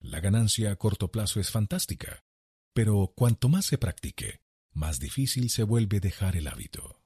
La 0.00 0.20
ganancia 0.20 0.70
a 0.70 0.76
corto 0.76 1.12
plazo 1.12 1.38
es 1.38 1.50
fantástica, 1.50 2.24
pero 2.72 3.12
cuanto 3.14 3.50
más 3.50 3.66
se 3.66 3.76
practique, 3.76 4.40
más 4.72 4.98
difícil 4.98 5.50
se 5.50 5.64
vuelve 5.64 6.00
dejar 6.00 6.36
el 6.36 6.48
hábito. 6.48 6.99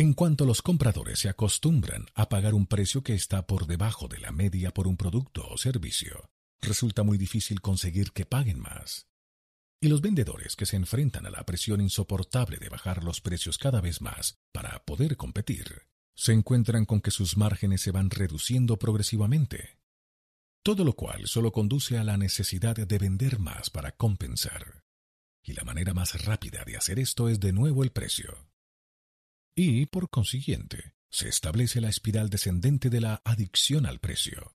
En 0.00 0.14
cuanto 0.14 0.46
los 0.46 0.62
compradores 0.62 1.18
se 1.18 1.28
acostumbran 1.28 2.06
a 2.14 2.30
pagar 2.30 2.54
un 2.54 2.66
precio 2.66 3.02
que 3.02 3.12
está 3.12 3.46
por 3.46 3.66
debajo 3.66 4.08
de 4.08 4.18
la 4.18 4.32
media 4.32 4.70
por 4.70 4.88
un 4.88 4.96
producto 4.96 5.46
o 5.46 5.58
servicio, 5.58 6.30
resulta 6.62 7.02
muy 7.02 7.18
difícil 7.18 7.60
conseguir 7.60 8.12
que 8.12 8.24
paguen 8.24 8.60
más. 8.60 9.08
Y 9.78 9.88
los 9.88 10.00
vendedores 10.00 10.56
que 10.56 10.64
se 10.64 10.76
enfrentan 10.76 11.26
a 11.26 11.30
la 11.30 11.44
presión 11.44 11.82
insoportable 11.82 12.56
de 12.56 12.70
bajar 12.70 13.04
los 13.04 13.20
precios 13.20 13.58
cada 13.58 13.82
vez 13.82 14.00
más 14.00 14.38
para 14.52 14.82
poder 14.86 15.18
competir, 15.18 15.82
se 16.14 16.32
encuentran 16.32 16.86
con 16.86 17.02
que 17.02 17.10
sus 17.10 17.36
márgenes 17.36 17.82
se 17.82 17.90
van 17.90 18.08
reduciendo 18.08 18.78
progresivamente. 18.78 19.80
Todo 20.62 20.82
lo 20.82 20.94
cual 20.94 21.26
solo 21.26 21.52
conduce 21.52 21.98
a 21.98 22.04
la 22.04 22.16
necesidad 22.16 22.74
de 22.74 22.98
vender 22.98 23.38
más 23.38 23.68
para 23.68 23.92
compensar 23.92 24.82
y 25.42 25.52
la 25.52 25.64
manera 25.64 25.92
más 25.92 26.24
rápida 26.24 26.64
de 26.64 26.78
hacer 26.78 26.98
esto 26.98 27.28
es 27.28 27.38
de 27.38 27.52
nuevo 27.52 27.84
el 27.84 27.90
precio. 27.90 28.49
Y, 29.54 29.86
por 29.86 30.10
consiguiente, 30.10 30.94
se 31.10 31.28
establece 31.28 31.80
la 31.80 31.88
espiral 31.88 32.30
descendente 32.30 32.88
de 32.88 33.00
la 33.00 33.20
adicción 33.24 33.86
al 33.86 33.98
precio. 33.98 34.54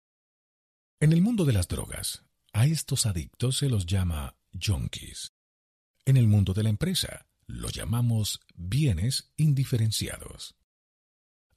En 0.99 1.11
el 1.11 1.21
mundo 1.21 1.45
de 1.45 1.53
las 1.53 1.67
drogas, 1.67 2.23
a 2.53 2.65
estos 2.65 3.05
adictos 3.05 3.57
se 3.57 3.69
los 3.69 3.85
llama 3.85 4.37
junkies. 4.53 5.33
En 6.05 6.17
el 6.17 6.27
mundo 6.27 6.53
de 6.53 6.63
la 6.63 6.69
empresa, 6.69 7.27
lo 7.47 7.69
llamamos 7.69 8.39
bienes 8.55 9.33
indiferenciados. 9.35 10.55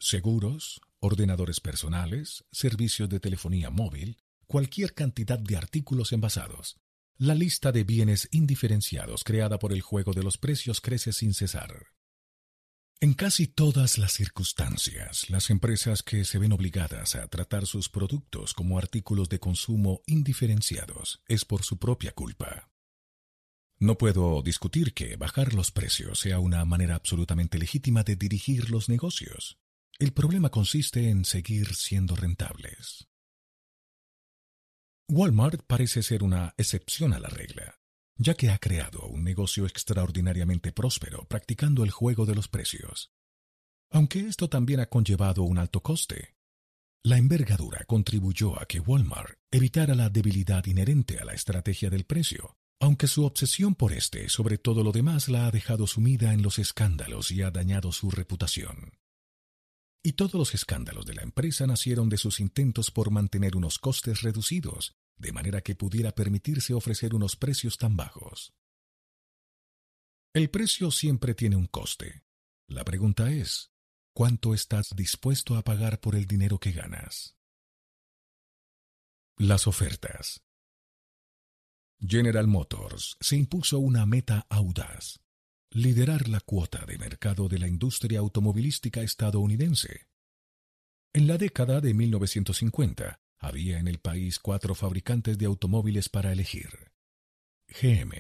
Seguros, 0.01 0.81
ordenadores 1.01 1.61
personales, 1.61 2.45
servicios 2.51 3.09
de 3.09 3.21
telefonía 3.21 3.71
móvil, 3.71 4.19
cualquier 4.47 4.95
cantidad 4.95 5.39
de 5.39 5.57
artículos 5.57 6.13
envasados, 6.13 6.79
la 7.17 7.35
lista 7.35 7.73
de 7.73 7.85
bienes 7.85 8.29
indiferenciados 8.33 9.25
creada 9.25 9.59
por 9.59 9.73
el 9.73 9.81
juego 9.81 10.13
de 10.13 10.23
los 10.23 10.39
precios 10.39 10.81
crece 10.81 11.13
sin 11.13 11.35
cesar. 11.35 11.89
En 13.01 13.15
casi 13.15 13.47
todas 13.47 13.97
las 13.97 14.13
circunstancias, 14.13 15.31
las 15.31 15.51
empresas 15.51 16.03
que 16.03 16.25
se 16.25 16.39
ven 16.39 16.51
obligadas 16.53 17.15
a 17.15 17.29
tratar 17.29 17.65
sus 17.65 17.89
productos 17.89 18.55
como 18.55 18.77
artículos 18.77 19.29
de 19.29 19.39
consumo 19.39 20.03
indiferenciados 20.07 21.23
es 21.29 21.45
por 21.45 21.63
su 21.63 21.79
propia 21.79 22.11
culpa. 22.11 22.73
No 23.79 23.97
puedo 23.99 24.43
discutir 24.43 24.95
que 24.95 25.15
bajar 25.17 25.55
los 25.55 25.71
precios 25.71 26.19
sea 26.19 26.41
una 26.41 26.65
manera 26.65 26.97
absolutamente 26.97 27.57
legítima 27.61 28.03
de 28.03 28.17
dirigir 28.17 28.69
los 28.69 28.89
negocios. 28.89 29.61
El 30.01 30.13
problema 30.13 30.51
consiste 30.51 31.09
en 31.09 31.25
seguir 31.25 31.77
siendo 31.77 32.17
rentables. 32.17 33.07
Walmart 35.09 35.63
parece 35.69 36.03
ser 36.03 36.25
una 36.25 36.53
excepción 36.57 37.13
a 37.13 37.21
la 37.21 37.29
regla, 37.29 37.78
ya 38.19 38.35
que 38.35 38.51
ha 38.51 38.59
creado 38.59 39.07
un 39.07 39.23
negocio 39.25 39.65
extraordinariamente 39.65 40.73
próspero 40.73 41.25
practicando 41.29 41.85
el 41.85 41.91
juego 41.91 42.27
de 42.27 42.35
los 42.35 42.49
precios. 42.49 43.13
Aunque 43.91 44.27
esto 44.27 44.49
también 44.49 44.81
ha 44.81 44.87
conllevado 44.87 45.45
un 45.45 45.57
alto 45.57 45.81
coste. 45.83 46.35
La 47.05 47.17
envergadura 47.17 47.85
contribuyó 47.87 48.61
a 48.61 48.67
que 48.67 48.81
Walmart 48.81 49.39
evitara 49.51 49.95
la 49.95 50.11
debilidad 50.11 50.67
inherente 50.67 51.19
a 51.19 51.25
la 51.25 51.33
estrategia 51.33 51.89
del 51.89 52.05
precio, 52.05 52.57
aunque 52.81 53.07
su 53.07 53.25
obsesión 53.25 53.75
por 53.75 53.93
este 53.93 54.29
sobre 54.29 54.59
todo 54.59 54.83
lo 54.83 54.93
demás 54.93 55.29
la 55.29 55.47
ha 55.47 55.51
dejado 55.51 55.87
sumida 55.87 56.35
en 56.35 56.43
los 56.43 56.59
escándalos 56.59 57.31
y 57.31 57.43
ha 57.43 57.51
dañado 57.51 57.93
su 57.93 58.11
reputación. 58.11 58.99
Y 60.03 60.13
todos 60.13 60.35
los 60.35 60.55
escándalos 60.55 61.07
de 61.07 61.15
la 61.15 61.23
empresa 61.23 61.67
nacieron 61.67 62.09
de 62.09 62.19
sus 62.19 62.41
intentos 62.41 62.91
por 62.91 63.11
mantener 63.11 63.57
unos 63.57 63.79
costes 63.79 64.23
reducidos, 64.23 64.97
de 65.19 65.33
manera 65.33 65.61
que 65.61 65.75
pudiera 65.75 66.15
permitirse 66.15 66.75
ofrecer 66.75 67.15
unos 67.15 67.37
precios 67.37 67.77
tan 67.79 67.97
bajos. 67.97 68.55
El 70.33 70.51
precio 70.51 70.91
siempre 70.91 71.35
tiene 71.35 71.57
un 71.57 71.67
coste. 71.67 72.23
La 72.69 72.85
pregunta 72.85 73.31
es, 73.31 73.73
¿cuánto 74.13 74.55
estás 74.55 74.95
dispuesto 74.95 75.57
a 75.57 75.65
pagar 75.65 76.01
por 76.01 76.15
el 76.15 76.27
dinero 76.27 76.59
que 76.59 76.73
ganas? 76.73 77.37
Las 79.37 79.67
ofertas. 79.67 80.45
General 82.01 82.47
Motors 82.47 83.17
se 83.21 83.37
impuso 83.37 83.79
una 83.79 84.07
meta 84.07 84.47
audaz 84.51 85.21
liderar 85.71 86.29
la 86.29 86.41
cuota 86.41 86.85
de 86.87 86.99
mercado 86.99 87.49
de 87.49 87.59
la 87.59 87.69
industria 87.69 88.21
automovilística 88.21 89.03
estadounidense. 89.03 90.09
En 91.13 91.27
la 91.27 91.37
década 91.37 91.81
de 91.81 91.95
1950 91.95 93.21
había 93.39 93.79
en 93.79 93.89
el 93.89 93.99
país 93.99 94.39
cuatro 94.39 94.75
fabricantes 94.75 95.39
de 95.39 95.47
automóviles 95.47 96.09
para 96.09 96.33
elegir. 96.33 96.93
GM, 97.69 98.13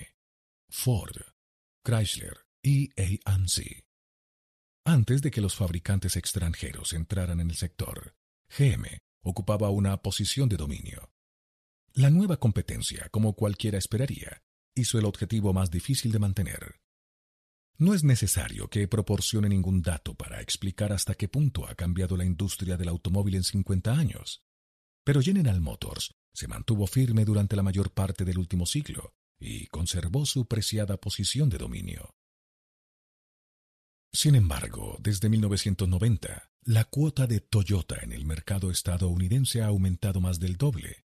Ford, 0.69 1.17
Chrysler 1.85 2.37
y 2.63 2.91
AMC. 3.25 3.85
Antes 4.85 5.23
de 5.23 5.31
que 5.31 5.41
los 5.41 5.55
fabricantes 5.55 6.17
extranjeros 6.17 6.93
entraran 6.93 7.41
en 7.41 7.51
el 7.51 7.57
sector, 7.57 8.15
GM 8.57 8.87
ocupaba 9.23 9.71
una 9.71 10.01
posición 10.01 10.49
de 10.49 10.57
dominio. 10.57 11.11
La 11.93 12.11
nueva 12.11 12.39
competencia, 12.39 13.09
como 13.11 13.35
cualquiera 13.35 13.79
esperaría, 13.79 14.43
hizo 14.75 14.99
el 14.99 15.05
objetivo 15.05 15.53
más 15.53 15.71
difícil 15.71 16.13
de 16.13 16.19
mantener. 16.19 16.81
No 17.77 17.95
es 17.95 18.03
necesario 18.05 18.69
que 18.69 18.89
proporcione 18.89 19.49
ningún 19.49 19.83
dato 19.83 20.15
para 20.15 20.41
explicar 20.41 20.93
hasta 20.93 21.15
qué 21.15 21.29
punto 21.29 21.69
ha 21.69 21.75
cambiado 21.75 22.17
la 22.17 22.25
industria 22.25 22.77
del 22.77 22.89
automóvil 22.89 23.37
en 23.37 23.45
50 23.45 23.93
años. 23.93 24.43
Pero 25.09 25.23
General 25.23 25.59
Motors 25.59 26.15
se 26.35 26.49
mantuvo 26.49 26.87
firme 26.87 27.25
durante 27.25 27.57
la 27.57 27.63
mayor 27.63 27.95
parte 27.95 28.27
del 28.27 28.37
último 28.37 28.67
siglo 28.67 29.15
y 29.41 29.67
conservó 29.69 30.27
su 30.27 30.47
preciada 30.47 30.99
posición 30.99 31.49
de 31.49 31.57
dominio. 31.57 32.15
Sin 34.13 34.35
embargo, 34.35 34.99
desde 35.01 35.31
1990, 35.31 36.51
la 36.65 36.85
cuota 36.85 37.27
de 37.27 37.41
Toyota 37.41 37.97
en 38.03 38.13
el 38.13 38.27
mercado 38.27 38.71
estadounidense 38.71 39.63
ha 39.63 39.69
aumentado 39.69 40.21
más 40.21 40.41
del 40.41 40.59
doble. 40.59 41.07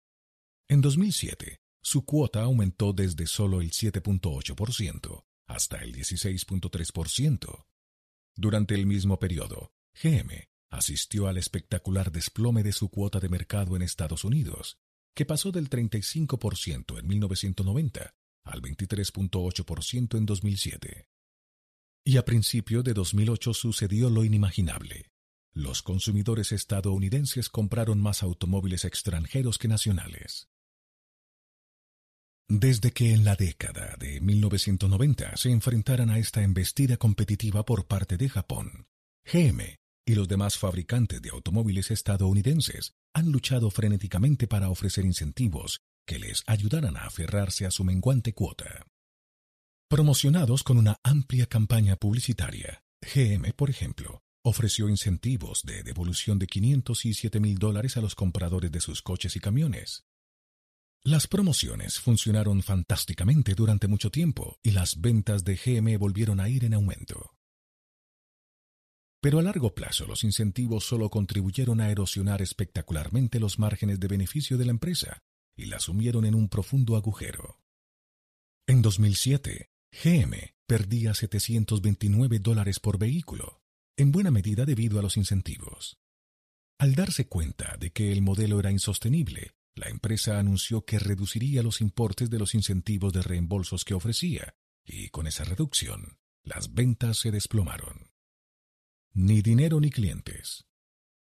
En 0.68 0.80
2007, 0.80 1.58
su 1.82 2.04
cuota 2.04 2.42
aumentó 2.42 2.92
desde 2.92 3.26
solo 3.26 3.60
el 3.60 3.72
7.8% 3.72 5.24
hasta 5.48 5.78
el 5.78 5.92
16.3%. 5.92 7.66
Durante 8.36 8.76
el 8.76 8.86
mismo 8.86 9.18
periodo, 9.18 9.72
GM 10.00 10.46
asistió 10.70 11.28
al 11.28 11.38
espectacular 11.38 12.12
desplome 12.12 12.62
de 12.62 12.72
su 12.72 12.90
cuota 12.90 13.20
de 13.20 13.28
mercado 13.28 13.76
en 13.76 13.82
Estados 13.82 14.24
Unidos, 14.24 14.78
que 15.14 15.24
pasó 15.24 15.50
del 15.50 15.68
35% 15.68 16.98
en 16.98 17.06
1990 17.06 18.14
al 18.44 18.62
23.8% 18.62 20.16
en 20.16 20.26
2007. 20.26 21.08
Y 22.04 22.16
a 22.16 22.24
principio 22.24 22.82
de 22.82 22.94
2008 22.94 23.54
sucedió 23.54 24.10
lo 24.10 24.24
inimaginable. 24.24 25.10
los 25.54 25.82
consumidores 25.82 26.52
estadounidenses 26.52 27.48
compraron 27.48 28.00
más 28.00 28.22
automóviles 28.22 28.84
extranjeros 28.84 29.58
que 29.58 29.66
nacionales. 29.66 30.48
Desde 32.48 32.92
que 32.92 33.12
en 33.12 33.24
la 33.24 33.34
década 33.34 33.96
de 33.98 34.20
1990 34.20 35.36
se 35.36 35.50
enfrentaran 35.50 36.10
a 36.10 36.18
esta 36.18 36.42
embestida 36.44 36.96
competitiva 36.96 37.64
por 37.64 37.86
parte 37.86 38.16
de 38.16 38.28
Japón, 38.28 38.86
GM 39.24 39.77
y 40.08 40.14
los 40.14 40.26
demás 40.26 40.56
fabricantes 40.56 41.20
de 41.20 41.28
automóviles 41.28 41.90
estadounidenses 41.90 42.94
han 43.12 43.30
luchado 43.30 43.70
frenéticamente 43.70 44.46
para 44.46 44.70
ofrecer 44.70 45.04
incentivos 45.04 45.82
que 46.06 46.18
les 46.18 46.42
ayudaran 46.46 46.96
a 46.96 47.04
aferrarse 47.04 47.66
a 47.66 47.70
su 47.70 47.84
menguante 47.84 48.32
cuota. 48.32 48.86
Promocionados 49.90 50.62
con 50.62 50.78
una 50.78 50.96
amplia 51.02 51.44
campaña 51.44 51.96
publicitaria, 51.96 52.82
GM, 53.02 53.52
por 53.52 53.68
ejemplo, 53.68 54.22
ofreció 54.42 54.88
incentivos 54.88 55.62
de 55.62 55.82
devolución 55.82 56.38
de 56.38 56.46
500 56.46 57.04
y 57.04 57.12
7 57.12 57.40
mil 57.40 57.58
dólares 57.58 57.98
a 57.98 58.00
los 58.00 58.14
compradores 58.14 58.72
de 58.72 58.80
sus 58.80 59.02
coches 59.02 59.36
y 59.36 59.40
camiones. 59.40 60.04
Las 61.02 61.26
promociones 61.26 62.00
funcionaron 62.00 62.62
fantásticamente 62.62 63.54
durante 63.54 63.88
mucho 63.88 64.10
tiempo 64.10 64.58
y 64.62 64.70
las 64.70 65.02
ventas 65.02 65.44
de 65.44 65.56
GM 65.56 65.98
volvieron 65.98 66.40
a 66.40 66.48
ir 66.48 66.64
en 66.64 66.72
aumento. 66.72 67.37
Pero 69.20 69.40
a 69.40 69.42
largo 69.42 69.74
plazo 69.74 70.06
los 70.06 70.22
incentivos 70.22 70.84
solo 70.84 71.10
contribuyeron 71.10 71.80
a 71.80 71.90
erosionar 71.90 72.40
espectacularmente 72.40 73.40
los 73.40 73.58
márgenes 73.58 73.98
de 73.98 74.08
beneficio 74.08 74.56
de 74.58 74.64
la 74.64 74.70
empresa 74.70 75.22
y 75.56 75.66
la 75.66 75.80
sumieron 75.80 76.24
en 76.24 76.36
un 76.36 76.48
profundo 76.48 76.96
agujero. 76.96 77.60
En 78.68 78.80
2007, 78.80 79.70
GM 79.90 80.54
perdía 80.66 81.14
729 81.14 82.38
dólares 82.38 82.78
por 82.78 82.98
vehículo, 82.98 83.62
en 83.96 84.12
buena 84.12 84.30
medida 84.30 84.64
debido 84.64 85.00
a 85.00 85.02
los 85.02 85.16
incentivos. 85.16 85.98
Al 86.78 86.94
darse 86.94 87.26
cuenta 87.26 87.76
de 87.76 87.90
que 87.90 88.12
el 88.12 88.22
modelo 88.22 88.60
era 88.60 88.70
insostenible, 88.70 89.56
la 89.74 89.88
empresa 89.88 90.38
anunció 90.38 90.84
que 90.84 90.98
reduciría 90.98 91.62
los 91.62 91.80
importes 91.80 92.30
de 92.30 92.38
los 92.38 92.54
incentivos 92.54 93.12
de 93.12 93.22
reembolsos 93.22 93.84
que 93.84 93.94
ofrecía, 93.94 94.54
y 94.84 95.08
con 95.08 95.26
esa 95.26 95.44
reducción, 95.44 96.18
las 96.44 96.74
ventas 96.74 97.18
se 97.18 97.32
desplomaron. 97.32 98.07
Ni 99.12 99.42
dinero 99.42 99.80
ni 99.80 99.90
clientes. 99.90 100.66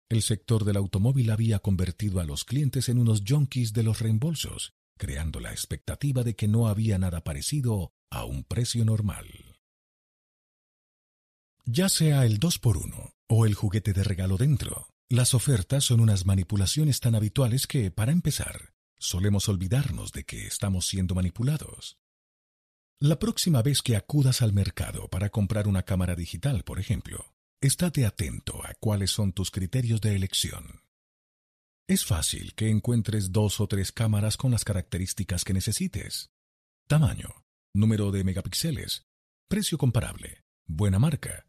El 0.08 0.22
sector 0.22 0.64
del 0.64 0.76
automóvil 0.76 1.30
había 1.30 1.58
convertido 1.58 2.20
a 2.20 2.24
los 2.24 2.44
clientes 2.44 2.88
en 2.88 2.98
unos 2.98 3.22
junkies 3.26 3.72
de 3.72 3.82
los 3.82 4.00
reembolsos, 4.00 4.74
creando 4.98 5.40
la 5.40 5.52
expectativa 5.52 6.22
de 6.22 6.36
que 6.36 6.48
no 6.48 6.68
había 6.68 6.98
nada 6.98 7.24
parecido 7.24 7.92
a 8.10 8.24
un 8.24 8.44
precio 8.44 8.84
normal. 8.84 9.26
Ya 11.64 11.88
sea 11.88 12.26
el 12.26 12.40
2x1 12.40 13.14
o 13.28 13.46
el 13.46 13.54
juguete 13.54 13.92
de 13.92 14.04
regalo 14.04 14.36
dentro, 14.36 14.88
las 15.08 15.34
ofertas 15.34 15.84
son 15.84 16.00
unas 16.00 16.26
manipulaciones 16.26 17.00
tan 17.00 17.14
habituales 17.14 17.66
que, 17.66 17.90
para 17.90 18.12
empezar, 18.12 18.74
solemos 18.98 19.48
olvidarnos 19.48 20.12
de 20.12 20.24
que 20.24 20.46
estamos 20.46 20.86
siendo 20.86 21.14
manipulados. 21.14 21.98
La 22.98 23.18
próxima 23.18 23.62
vez 23.62 23.82
que 23.82 23.96
acudas 23.96 24.42
al 24.42 24.52
mercado 24.52 25.08
para 25.08 25.30
comprar 25.30 25.68
una 25.68 25.82
cámara 25.82 26.14
digital, 26.14 26.64
por 26.64 26.78
ejemplo, 26.78 27.31
estate 27.62 28.04
atento 28.04 28.60
a 28.66 28.74
cuáles 28.74 29.12
son 29.12 29.32
tus 29.32 29.52
criterios 29.52 30.00
de 30.00 30.16
elección. 30.16 30.82
Es 31.86 32.04
fácil 32.04 32.54
que 32.54 32.68
encuentres 32.68 33.30
dos 33.30 33.60
o 33.60 33.68
tres 33.68 33.92
cámaras 33.92 34.36
con 34.36 34.50
las 34.50 34.64
características 34.64 35.44
que 35.44 35.52
necesites. 35.52 36.32
Tamaño, 36.88 37.44
número 37.72 38.10
de 38.10 38.24
megapíxeles, 38.24 39.06
precio 39.48 39.78
comparable, 39.78 40.42
buena 40.66 40.98
marca. 40.98 41.46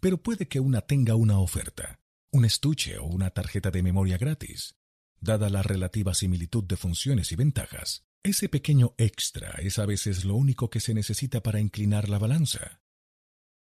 Pero 0.00 0.20
puede 0.20 0.48
que 0.48 0.58
una 0.58 0.80
tenga 0.80 1.14
una 1.14 1.38
oferta, 1.38 2.00
un 2.32 2.44
estuche 2.44 2.98
o 2.98 3.04
una 3.04 3.30
tarjeta 3.30 3.70
de 3.70 3.84
memoria 3.84 4.18
gratis. 4.18 4.74
Dada 5.20 5.50
la 5.50 5.62
relativa 5.62 6.14
similitud 6.14 6.64
de 6.64 6.76
funciones 6.76 7.30
y 7.30 7.36
ventajas, 7.36 8.04
ese 8.24 8.48
pequeño 8.48 8.94
extra 8.98 9.50
es 9.62 9.78
a 9.78 9.86
veces 9.86 10.24
lo 10.24 10.34
único 10.34 10.68
que 10.68 10.80
se 10.80 10.94
necesita 10.94 11.44
para 11.44 11.60
inclinar 11.60 12.08
la 12.08 12.18
balanza. 12.18 12.80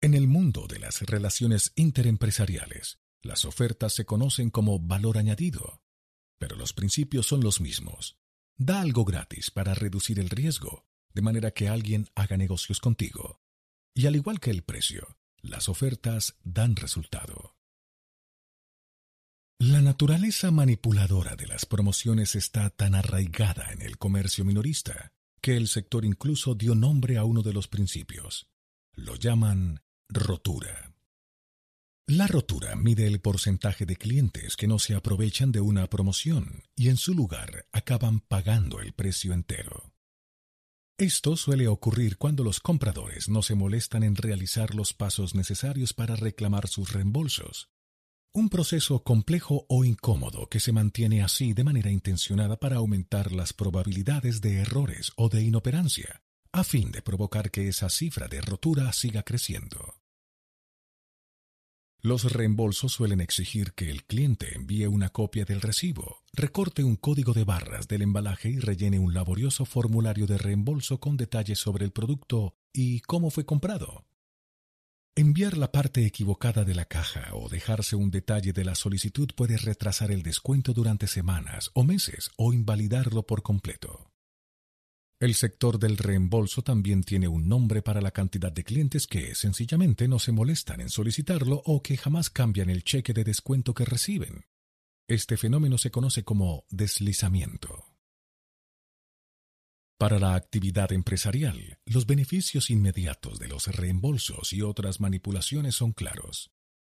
En 0.00 0.14
el 0.14 0.28
mundo 0.28 0.68
de 0.68 0.78
las 0.78 1.02
relaciones 1.02 1.72
interempresariales, 1.74 3.00
las 3.20 3.44
ofertas 3.44 3.94
se 3.94 4.04
conocen 4.04 4.48
como 4.48 4.78
valor 4.78 5.18
añadido, 5.18 5.82
pero 6.38 6.54
los 6.54 6.72
principios 6.72 7.26
son 7.26 7.40
los 7.40 7.60
mismos. 7.60 8.16
Da 8.56 8.80
algo 8.80 9.04
gratis 9.04 9.50
para 9.50 9.74
reducir 9.74 10.20
el 10.20 10.30
riesgo, 10.30 10.86
de 11.14 11.22
manera 11.22 11.50
que 11.50 11.68
alguien 11.68 12.08
haga 12.14 12.36
negocios 12.36 12.78
contigo. 12.78 13.40
Y 13.92 14.06
al 14.06 14.14
igual 14.14 14.38
que 14.38 14.50
el 14.50 14.62
precio, 14.62 15.18
las 15.42 15.68
ofertas 15.68 16.36
dan 16.44 16.76
resultado. 16.76 17.56
La 19.58 19.82
naturaleza 19.82 20.52
manipuladora 20.52 21.34
de 21.34 21.48
las 21.48 21.66
promociones 21.66 22.36
está 22.36 22.70
tan 22.70 22.94
arraigada 22.94 23.72
en 23.72 23.82
el 23.82 23.98
comercio 23.98 24.44
minorista 24.44 25.12
que 25.40 25.56
el 25.56 25.66
sector 25.66 26.04
incluso 26.04 26.54
dio 26.54 26.76
nombre 26.76 27.16
a 27.16 27.24
uno 27.24 27.42
de 27.42 27.52
los 27.52 27.66
principios. 27.66 28.48
Lo 28.92 29.16
llaman 29.16 29.80
rotura. 30.08 30.94
La 32.06 32.26
rotura 32.26 32.74
mide 32.74 33.06
el 33.06 33.20
porcentaje 33.20 33.84
de 33.84 33.96
clientes 33.96 34.56
que 34.56 34.66
no 34.66 34.78
se 34.78 34.94
aprovechan 34.94 35.52
de 35.52 35.60
una 35.60 35.88
promoción 35.88 36.62
y 36.74 36.88
en 36.88 36.96
su 36.96 37.12
lugar 37.12 37.66
acaban 37.72 38.20
pagando 38.20 38.80
el 38.80 38.94
precio 38.94 39.34
entero. 39.34 39.92
Esto 40.96 41.36
suele 41.36 41.68
ocurrir 41.68 42.16
cuando 42.16 42.42
los 42.42 42.60
compradores 42.60 43.28
no 43.28 43.42
se 43.42 43.54
molestan 43.54 44.02
en 44.02 44.16
realizar 44.16 44.74
los 44.74 44.94
pasos 44.94 45.34
necesarios 45.34 45.92
para 45.92 46.16
reclamar 46.16 46.66
sus 46.66 46.92
reembolsos. 46.92 47.68
Un 48.32 48.48
proceso 48.48 49.04
complejo 49.04 49.66
o 49.68 49.84
incómodo 49.84 50.48
que 50.48 50.60
se 50.60 50.72
mantiene 50.72 51.22
así 51.22 51.52
de 51.52 51.64
manera 51.64 51.90
intencionada 51.90 52.56
para 52.58 52.76
aumentar 52.76 53.32
las 53.32 53.52
probabilidades 53.52 54.40
de 54.40 54.56
errores 54.56 55.12
o 55.16 55.28
de 55.28 55.42
inoperancia, 55.42 56.22
a 56.52 56.64
fin 56.64 56.90
de 56.90 57.02
provocar 57.02 57.50
que 57.50 57.68
esa 57.68 57.88
cifra 57.88 58.28
de 58.28 58.40
rotura 58.40 58.92
siga 58.92 59.22
creciendo. 59.22 59.94
Los 62.00 62.32
reembolsos 62.32 62.92
suelen 62.92 63.20
exigir 63.20 63.72
que 63.72 63.90
el 63.90 64.04
cliente 64.04 64.54
envíe 64.54 64.86
una 64.86 65.08
copia 65.08 65.44
del 65.44 65.60
recibo, 65.60 66.22
recorte 66.32 66.84
un 66.84 66.94
código 66.94 67.32
de 67.32 67.42
barras 67.42 67.88
del 67.88 68.02
embalaje 68.02 68.50
y 68.50 68.58
rellene 68.60 69.00
un 69.00 69.14
laborioso 69.14 69.64
formulario 69.64 70.26
de 70.28 70.38
reembolso 70.38 71.00
con 71.00 71.16
detalles 71.16 71.58
sobre 71.58 71.84
el 71.84 71.90
producto 71.90 72.56
y 72.72 73.00
cómo 73.00 73.30
fue 73.30 73.44
comprado. 73.44 74.06
Enviar 75.16 75.58
la 75.58 75.72
parte 75.72 76.06
equivocada 76.06 76.64
de 76.64 76.76
la 76.76 76.84
caja 76.84 77.34
o 77.34 77.48
dejarse 77.48 77.96
un 77.96 78.12
detalle 78.12 78.52
de 78.52 78.64
la 78.64 78.76
solicitud 78.76 79.28
puede 79.34 79.56
retrasar 79.56 80.12
el 80.12 80.22
descuento 80.22 80.72
durante 80.72 81.08
semanas 81.08 81.72
o 81.74 81.82
meses 81.82 82.30
o 82.36 82.52
invalidarlo 82.52 83.26
por 83.26 83.42
completo. 83.42 84.07
El 85.20 85.34
sector 85.34 85.80
del 85.80 85.96
reembolso 85.96 86.62
también 86.62 87.02
tiene 87.02 87.26
un 87.26 87.48
nombre 87.48 87.82
para 87.82 88.00
la 88.00 88.12
cantidad 88.12 88.52
de 88.52 88.62
clientes 88.62 89.08
que 89.08 89.34
sencillamente 89.34 90.06
no 90.06 90.20
se 90.20 90.30
molestan 90.30 90.80
en 90.80 90.90
solicitarlo 90.90 91.60
o 91.64 91.82
que 91.82 91.96
jamás 91.96 92.30
cambian 92.30 92.70
el 92.70 92.84
cheque 92.84 93.12
de 93.12 93.24
descuento 93.24 93.74
que 93.74 93.84
reciben. 93.84 94.44
Este 95.08 95.36
fenómeno 95.36 95.76
se 95.76 95.90
conoce 95.90 96.22
como 96.22 96.66
deslizamiento. 96.70 97.86
Para 99.98 100.20
la 100.20 100.36
actividad 100.36 100.92
empresarial, 100.92 101.80
los 101.84 102.06
beneficios 102.06 102.70
inmediatos 102.70 103.40
de 103.40 103.48
los 103.48 103.66
reembolsos 103.66 104.52
y 104.52 104.62
otras 104.62 105.00
manipulaciones 105.00 105.74
son 105.74 105.90
claros. 105.90 106.52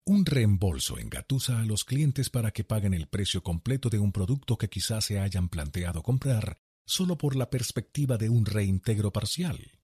Un 0.05 0.28
reembolso 0.28 0.99
engatusa 0.99 1.59
a 1.59 1.65
los 1.65 1.86
clientes 1.86 2.30
para 2.30 2.51
que 2.51 2.63
paguen 2.63 2.93
el 2.93 3.07
precio 3.07 3.41
completo 3.41 3.89
de 3.89 3.97
un 3.97 4.11
producto 4.11 4.59
que 4.59 4.69
quizás 4.69 5.05
se 5.05 5.17
hayan 5.17 5.49
planteado 5.49 6.03
comprar 6.03 6.59
solo 6.91 7.17
por 7.17 7.37
la 7.37 7.49
perspectiva 7.49 8.17
de 8.17 8.27
un 8.27 8.45
reintegro 8.45 9.13
parcial. 9.13 9.79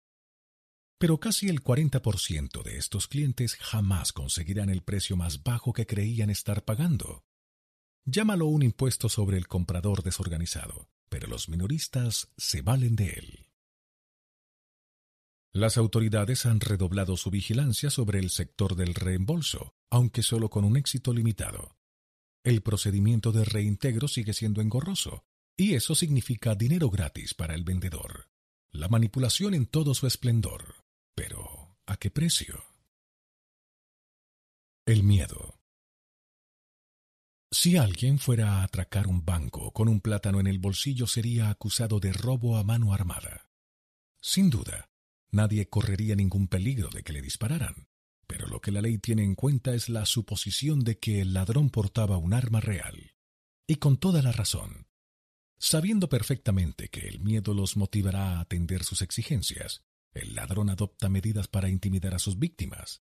Pero 0.98 1.22
casi 1.22 1.48
el 1.48 1.64
40% 1.64 2.64
de 2.64 2.78
estos 2.78 3.08
clientes 3.08 3.56
jamás 3.56 4.12
conseguirán 4.12 4.70
el 4.70 4.82
precio 4.82 5.16
más 5.16 5.42
bajo 5.42 5.72
que 5.72 5.86
creían 5.86 6.30
estar 6.30 6.66
pagando. 6.66 7.24
Llámalo 8.04 8.48
un 8.48 8.62
impuesto 8.62 9.08
sobre 9.08 9.38
el 9.38 9.48
comprador 9.48 10.04
desorganizado, 10.04 10.90
pero 11.08 11.28
los 11.28 11.48
minoristas 11.48 12.30
se 12.36 12.62
valen 12.62 12.98
de 12.98 13.10
él. 13.12 13.48
Las 15.54 15.78
autoridades 15.78 16.46
han 16.46 16.60
redoblado 16.60 17.16
su 17.16 17.32
vigilancia 17.32 17.90
sobre 17.90 18.20
el 18.20 18.32
sector 18.32 18.76
del 18.76 18.94
reembolso, 18.94 19.76
aunque 19.90 20.24
solo 20.24 20.50
con 20.50 20.66
un 20.66 20.76
éxito 20.76 21.14
limitado. 21.14 21.78
El 22.44 22.62
procedimiento 22.62 23.32
de 23.32 23.46
reintegro 23.46 24.10
sigue 24.10 24.34
siendo 24.34 24.62
engorroso, 24.62 25.26
y 25.58 25.74
eso 25.74 25.96
significa 25.96 26.54
dinero 26.54 26.90
gratis 26.92 27.34
para 27.34 27.56
el 27.56 27.64
vendedor. 27.64 28.30
La 28.70 28.88
manipulación 28.88 29.56
en 29.56 29.66
todo 29.66 29.96
su 29.96 30.06
esplendor. 30.06 30.86
Pero, 31.16 31.76
¿a 31.88 31.98
qué 31.98 32.12
precio? 32.12 32.64
El 34.86 35.04
miedo. 35.04 35.60
Si 37.52 37.76
alguien 37.76 38.20
fuera 38.20 38.60
a 38.60 38.64
atracar 38.64 39.08
un 39.08 39.26
banco 39.26 39.72
con 39.72 39.88
un 39.88 40.00
plátano 40.00 40.40
en 40.40 40.48
el 40.48 40.60
bolsillo 40.60 41.08
sería 41.08 41.50
acusado 41.50 42.00
de 42.00 42.14
robo 42.14 42.58
a 42.58 42.64
mano 42.64 42.94
armada. 42.94 43.50
Sin 44.22 44.50
duda, 44.50 44.90
nadie 45.32 45.70
correría 45.70 46.16
ningún 46.16 46.48
peligro 46.48 46.90
de 46.90 47.04
que 47.04 47.14
le 47.14 47.22
dispararan, 47.22 47.88
pero 48.28 48.48
lo 48.48 48.62
que 48.62 48.72
la 48.72 48.82
ley 48.82 48.98
tiene 48.98 49.24
en 49.24 49.34
cuenta 49.34 49.74
es 49.74 49.90
la 49.90 50.06
suposición 50.06 50.82
de 50.82 51.00
que 51.00 51.22
el 51.22 51.34
ladrón 51.34 51.70
portaba 51.70 52.18
un 52.18 52.34
arma 52.34 52.60
real. 52.60 53.16
Y 53.66 53.78
con 53.78 53.98
toda 53.98 54.22
la 54.22 54.34
razón. 54.34 54.87
Sabiendo 55.60 56.08
perfectamente 56.08 56.90
que 56.90 57.08
el 57.08 57.20
miedo 57.20 57.54
los 57.54 57.78
motivará 57.78 58.38
a 58.38 58.40
atender 58.42 58.84
sus 58.84 59.02
exigencias, 59.02 59.84
el 60.14 60.36
ladrón 60.36 60.70
adopta 60.70 61.10
medidas 61.10 61.48
para 61.48 61.70
intimidar 61.70 62.14
a 62.14 62.20
sus 62.20 62.38
víctimas. 62.38 63.02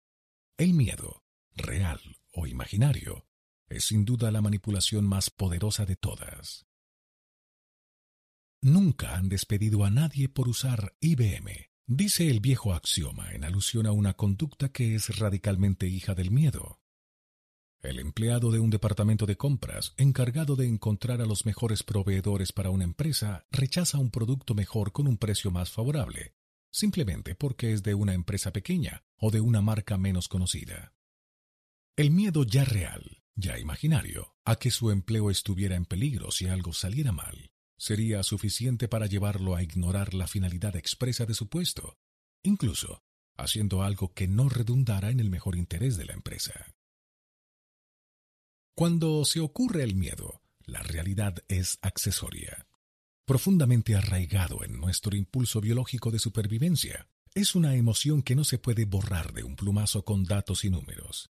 El 0.59 0.75
miedo, 0.75 1.25
real 1.55 2.01
o 2.33 2.47
imaginario, 2.47 3.27
es 3.69 3.85
sin 3.87 4.05
duda 4.05 4.31
la 4.31 4.43
manipulación 4.43 5.07
más 5.07 5.31
poderosa 5.31 5.87
de 5.87 5.97
todas. 5.97 6.67
Nunca 8.61 9.17
han 9.17 9.29
despedido 9.29 9.85
a 9.85 9.91
nadie 9.91 10.29
por 10.29 10.47
usar 10.47 10.95
IBM, 11.01 11.71
dice 11.87 12.29
el 12.29 12.41
viejo 12.41 12.75
axioma 12.75 13.33
en 13.33 13.45
alusión 13.45 13.87
a 13.87 13.93
una 13.93 14.15
conducta 14.15 14.69
que 14.69 14.95
es 14.95 15.19
radicalmente 15.19 15.89
hija 15.89 16.15
del 16.15 16.31
miedo. 16.31 16.82
El 17.83 17.99
empleado 17.99 18.53
de 18.53 18.61
un 18.61 18.71
departamento 18.71 19.27
de 19.27 19.37
compras, 19.37 19.93
encargado 19.97 20.55
de 20.55 20.69
encontrar 20.69 21.21
a 21.21 21.27
los 21.27 21.45
mejores 21.45 21.83
proveedores 21.83 22.53
para 22.53 22.71
una 22.71 22.85
empresa, 22.85 23.45
rechaza 23.51 23.99
un 23.99 24.13
producto 24.13 24.55
mejor 24.55 24.93
con 24.93 25.09
un 25.09 25.19
precio 25.19 25.51
más 25.51 25.73
favorable, 25.73 26.37
simplemente 26.71 27.35
porque 27.35 27.73
es 27.73 27.83
de 27.83 27.95
una 27.95 28.15
empresa 28.15 28.53
pequeña 28.53 29.03
o 29.17 29.33
de 29.33 29.41
una 29.41 29.63
marca 29.63 29.99
menos 29.99 30.29
conocida. 30.29 30.95
El 31.97 32.13
miedo 32.13 32.45
ya 32.45 32.65
real, 32.65 33.25
ya 33.35 33.59
imaginario, 33.59 34.37
a 34.45 34.55
que 34.57 34.71
su 34.71 34.93
empleo 34.93 35.29
estuviera 35.29 35.75
en 35.75 35.85
peligro 35.85 36.31
si 36.31 36.47
algo 36.47 36.73
saliera 36.73 37.11
mal, 37.11 37.51
sería 37.77 38.23
suficiente 38.23 38.87
para 38.87 39.07
llevarlo 39.07 39.57
a 39.57 39.63
ignorar 39.65 40.15
la 40.15 40.29
finalidad 40.29 40.77
expresa 40.77 41.27
de 41.27 41.35
su 41.35 41.49
puesto, 41.49 41.99
incluso 42.45 43.03
haciendo 43.37 43.83
algo 43.83 44.15
que 44.15 44.29
no 44.29 44.49
redundara 44.49 45.11
en 45.11 45.19
el 45.19 45.31
mejor 45.31 45.57
interés 45.57 45.97
de 45.97 46.05
la 46.05 46.13
empresa. 46.13 46.77
Cuando 48.75 49.25
se 49.27 49.41
ocurre 49.41 49.83
el 49.83 49.95
miedo, 49.95 50.43
la 50.65 50.83
realidad 50.83 51.45
es 51.49 51.79
accesoria. 51.83 52.67
Profundamente 53.27 53.95
arraigado 53.95 54.65
en 54.65 54.81
nuestro 54.81 55.15
impulso 55.15 55.61
biológico 55.61 56.11
de 56.11 56.19
supervivencia, 56.19 57.09
es 57.35 57.55
una 57.55 57.77
emoción 57.77 58.23
que 58.23 58.35
no 58.35 58.45
se 58.45 58.59
puede 58.59 58.87
borrar 58.87 59.35
de 59.35 59.45
un 59.45 59.57
plumazo 59.57 60.05
con 60.05 60.25
datos 60.25 60.65
y 60.65 60.71
números. 60.71 61.31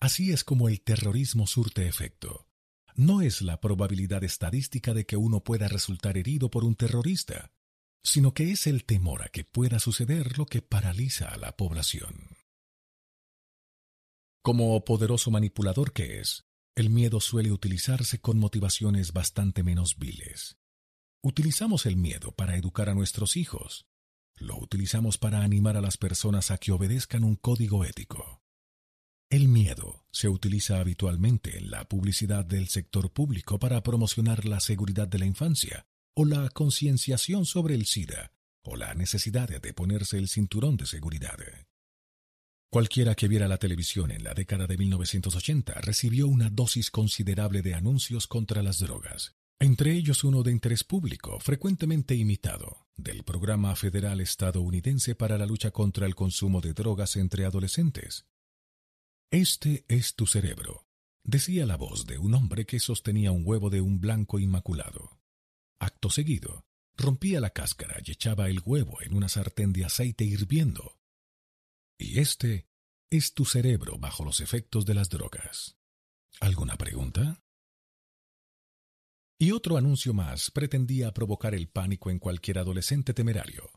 Así 0.00 0.32
es 0.32 0.44
como 0.44 0.68
el 0.68 0.82
terrorismo 0.82 1.46
surte 1.46 1.86
efecto. 1.88 2.46
No 2.94 3.22
es 3.22 3.40
la 3.40 3.60
probabilidad 3.60 4.22
estadística 4.22 4.92
de 4.92 5.06
que 5.06 5.16
uno 5.16 5.42
pueda 5.42 5.66
resultar 5.68 6.18
herido 6.18 6.50
por 6.50 6.64
un 6.64 6.74
terrorista, 6.74 7.52
sino 8.02 8.34
que 8.34 8.50
es 8.50 8.66
el 8.66 8.84
temor 8.84 9.22
a 9.22 9.28
que 9.28 9.44
pueda 9.44 9.78
suceder 9.78 10.38
lo 10.38 10.46
que 10.46 10.60
paraliza 10.60 11.28
a 11.28 11.38
la 11.38 11.56
población. 11.56 12.36
Como 14.42 14.84
poderoso 14.84 15.30
manipulador 15.30 15.92
que 15.92 16.20
es, 16.20 16.49
el 16.74 16.90
miedo 16.90 17.20
suele 17.20 17.52
utilizarse 17.52 18.20
con 18.20 18.38
motivaciones 18.38 19.12
bastante 19.12 19.62
menos 19.62 19.98
viles. 19.98 20.56
Utilizamos 21.22 21.84
el 21.86 21.96
miedo 21.96 22.32
para 22.32 22.56
educar 22.56 22.88
a 22.88 22.94
nuestros 22.94 23.36
hijos. 23.36 23.86
Lo 24.36 24.56
utilizamos 24.58 25.18
para 25.18 25.42
animar 25.42 25.76
a 25.76 25.82
las 25.82 25.98
personas 25.98 26.50
a 26.50 26.58
que 26.58 26.72
obedezcan 26.72 27.24
un 27.24 27.36
código 27.36 27.84
ético. 27.84 28.42
El 29.28 29.48
miedo 29.48 30.06
se 30.10 30.28
utiliza 30.28 30.80
habitualmente 30.80 31.58
en 31.58 31.70
la 31.70 31.88
publicidad 31.88 32.44
del 32.44 32.68
sector 32.68 33.12
público 33.12 33.58
para 33.58 33.82
promocionar 33.82 34.44
la 34.44 34.60
seguridad 34.60 35.06
de 35.06 35.18
la 35.18 35.26
infancia 35.26 35.86
o 36.14 36.24
la 36.24 36.48
concienciación 36.48 37.44
sobre 37.44 37.74
el 37.74 37.86
SIDA 37.86 38.32
o 38.62 38.76
la 38.76 38.94
necesidad 38.94 39.48
de 39.48 39.72
ponerse 39.72 40.18
el 40.18 40.28
cinturón 40.28 40.76
de 40.76 40.86
seguridad. 40.86 41.36
Cualquiera 42.72 43.16
que 43.16 43.26
viera 43.26 43.48
la 43.48 43.58
televisión 43.58 44.12
en 44.12 44.22
la 44.22 44.32
década 44.32 44.68
de 44.68 44.78
1980 44.78 45.80
recibió 45.80 46.28
una 46.28 46.50
dosis 46.50 46.92
considerable 46.92 47.62
de 47.62 47.74
anuncios 47.74 48.28
contra 48.28 48.62
las 48.62 48.78
drogas, 48.78 49.34
entre 49.58 49.94
ellos 49.94 50.22
uno 50.22 50.44
de 50.44 50.52
interés 50.52 50.84
público, 50.84 51.40
frecuentemente 51.40 52.14
imitado, 52.14 52.86
del 52.96 53.24
Programa 53.24 53.74
Federal 53.74 54.20
Estadounidense 54.20 55.16
para 55.16 55.36
la 55.36 55.46
Lucha 55.46 55.72
contra 55.72 56.06
el 56.06 56.14
Consumo 56.14 56.60
de 56.60 56.72
Drogas 56.72 57.16
entre 57.16 57.44
Adolescentes. 57.44 58.26
Este 59.32 59.84
es 59.88 60.14
tu 60.14 60.28
cerebro, 60.28 60.86
decía 61.24 61.66
la 61.66 61.76
voz 61.76 62.06
de 62.06 62.18
un 62.18 62.34
hombre 62.34 62.66
que 62.66 62.78
sostenía 62.78 63.32
un 63.32 63.42
huevo 63.44 63.68
de 63.68 63.80
un 63.80 64.00
blanco 64.00 64.38
inmaculado. 64.38 65.18
Acto 65.80 66.08
seguido, 66.08 66.66
rompía 66.96 67.40
la 67.40 67.50
cáscara 67.50 68.00
y 68.04 68.12
echaba 68.12 68.48
el 68.48 68.60
huevo 68.64 69.02
en 69.02 69.14
una 69.14 69.28
sartén 69.28 69.72
de 69.72 69.86
aceite 69.86 70.22
hirviendo 70.22 70.99
y 72.00 72.18
este 72.18 72.66
es 73.10 73.34
tu 73.34 73.44
cerebro 73.44 73.98
bajo 73.98 74.24
los 74.24 74.40
efectos 74.40 74.86
de 74.86 74.94
las 74.94 75.10
drogas. 75.10 75.76
¿Alguna 76.40 76.76
pregunta? 76.76 77.42
Y 79.38 79.52
otro 79.52 79.76
anuncio 79.76 80.14
más 80.14 80.50
pretendía 80.50 81.12
provocar 81.12 81.54
el 81.54 81.68
pánico 81.68 82.10
en 82.10 82.18
cualquier 82.18 82.58
adolescente 82.58 83.12
temerario. 83.12 83.70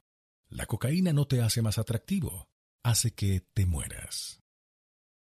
La 0.48 0.66
cocaína 0.66 1.14
no 1.14 1.26
te 1.26 1.42
hace 1.42 1.62
más 1.62 1.78
atractivo, 1.78 2.48
hace 2.84 3.14
que 3.14 3.42
te 3.54 3.66
mueras. 3.66 4.40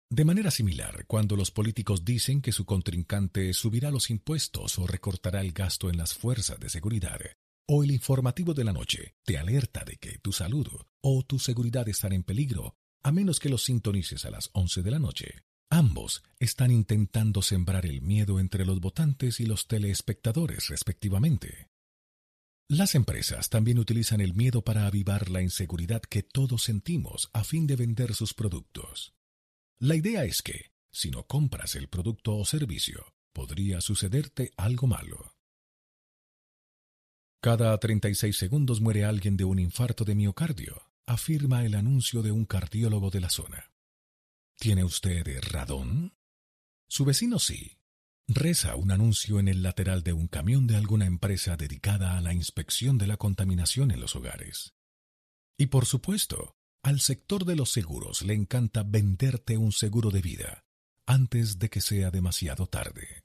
De 0.10 0.26
manera 0.26 0.52
similar, 0.52 1.06
cuando 1.08 1.36
los 1.36 1.50
políticos 1.50 2.06
dicen 2.06 2.42
que 2.42 2.52
su 2.52 2.66
contrincante 2.66 3.54
subirá 3.54 3.90
los 3.90 4.12
impuestos 4.12 4.78
o 4.78 4.86
recortará 4.86 5.42
el 5.42 5.54
gasto 5.54 5.90
en 5.90 5.98
las 5.98 6.14
fuerzas 6.14 6.60
de 6.60 6.70
seguridad, 6.70 7.20
o 7.68 7.84
el 7.84 7.92
informativo 7.92 8.54
de 8.54 8.64
la 8.64 8.74
noche 8.74 9.16
te 9.24 9.38
alerta 9.38 9.84
de 9.84 9.98
que 9.98 10.20
tu 10.20 10.32
salud 10.32 10.68
o 11.02 11.24
tu 11.24 11.40
seguridad 11.40 11.88
están 11.90 12.14
en 12.14 12.24
peligro 12.24 12.76
a 13.04 13.12
menos 13.12 13.40
que 13.40 13.50
los 13.50 13.64
sintonices 13.64 14.26
a 14.26 14.32
las 14.32 14.50
11 14.54 14.82
de 14.82 14.92
la 14.92 15.00
noche. 15.00 15.44
Ambos 15.70 16.24
están 16.40 16.72
intentando 16.72 17.42
sembrar 17.42 17.86
el 17.86 18.02
miedo 18.02 18.40
entre 18.40 18.66
los 18.66 18.80
votantes 18.80 19.40
y 19.40 19.46
los 19.46 19.68
teleespectadores 19.68 20.70
respectivamente. 20.70 21.70
Las 22.70 22.96
empresas 22.96 23.50
también 23.50 23.78
utilizan 23.78 24.22
el 24.22 24.34
miedo 24.34 24.64
para 24.64 24.88
avivar 24.88 25.30
la 25.30 25.42
inseguridad 25.42 26.02
que 26.02 26.24
todos 26.24 26.64
sentimos 26.64 27.30
a 27.34 27.44
fin 27.44 27.68
de 27.68 27.76
vender 27.76 28.16
sus 28.16 28.34
productos. 28.34 29.14
La 29.80 29.96
idea 29.96 30.24
es 30.24 30.42
que, 30.42 30.72
si 30.92 31.12
no 31.12 31.28
compras 31.28 31.76
el 31.76 31.90
producto 31.90 32.38
o 32.38 32.46
servicio, 32.46 33.14
podría 33.34 33.82
sucederte 33.82 34.54
algo 34.56 34.88
malo. 34.88 35.34
Cada 37.42 37.78
36 37.78 38.38
segundos 38.38 38.80
muere 38.80 39.04
alguien 39.04 39.36
de 39.36 39.44
un 39.44 39.60
infarto 39.60 40.06
de 40.06 40.16
miocardio, 40.16 40.93
afirma 41.06 41.66
el 41.66 41.76
anuncio 41.76 42.22
de 42.22 42.32
un 42.32 42.46
cardiólogo 42.46 43.10
de 43.10 43.22
la 43.22 43.30
zona. 43.30 43.72
¿Tiene 44.58 44.84
usted 44.84 45.26
radón? 45.42 46.14
Su 46.88 47.06
vecino 47.06 47.40
sí. 47.40 47.78
Reza 48.28 48.76
un 48.76 48.92
anuncio 48.92 49.40
en 49.40 49.48
el 49.48 49.64
lateral 49.64 50.04
de 50.04 50.14
un 50.14 50.28
camión 50.28 50.68
de 50.68 50.78
alguna 50.78 51.06
empresa 51.06 51.58
dedicada 51.58 52.18
a 52.18 52.22
la 52.22 52.34
inspección 52.34 52.98
de 52.98 53.08
la 53.08 53.18
contaminación 53.18 53.92
en 53.92 54.00
los 54.00 54.16
hogares. 54.16 54.76
Y 55.58 55.68
por 55.68 55.86
supuesto, 55.86 56.56
al 56.84 57.00
sector 57.00 57.46
de 57.46 57.56
los 57.56 57.72
seguros 57.72 58.22
le 58.22 58.34
encanta 58.34 58.84
venderte 58.84 59.58
un 59.58 59.72
seguro 59.72 60.10
de 60.10 60.22
vida 60.22 60.66
antes 61.06 61.60
de 61.60 61.70
que 61.70 61.82
sea 61.82 62.12
demasiado 62.12 62.68
tarde. 62.68 63.24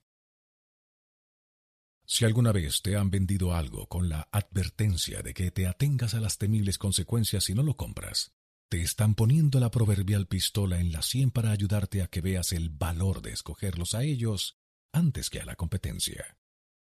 Si 2.10 2.24
alguna 2.24 2.52
vez 2.52 2.80
te 2.80 2.96
han 2.96 3.10
vendido 3.10 3.54
algo 3.54 3.86
con 3.86 4.08
la 4.08 4.30
advertencia 4.32 5.20
de 5.20 5.34
que 5.34 5.50
te 5.50 5.66
atengas 5.66 6.14
a 6.14 6.20
las 6.20 6.38
temibles 6.38 6.78
consecuencias 6.78 7.44
si 7.44 7.54
no 7.54 7.62
lo 7.62 7.76
compras, 7.76 8.32
te 8.70 8.80
están 8.80 9.14
poniendo 9.14 9.60
la 9.60 9.70
proverbial 9.70 10.26
pistola 10.26 10.80
en 10.80 10.90
la 10.90 11.02
sien 11.02 11.30
para 11.30 11.50
ayudarte 11.50 12.00
a 12.00 12.06
que 12.06 12.22
veas 12.22 12.52
el 12.52 12.70
valor 12.70 13.20
de 13.20 13.32
escogerlos 13.32 13.94
a 13.94 14.04
ellos 14.04 14.58
antes 14.90 15.28
que 15.28 15.40
a 15.40 15.44
la 15.44 15.54
competencia. 15.54 16.38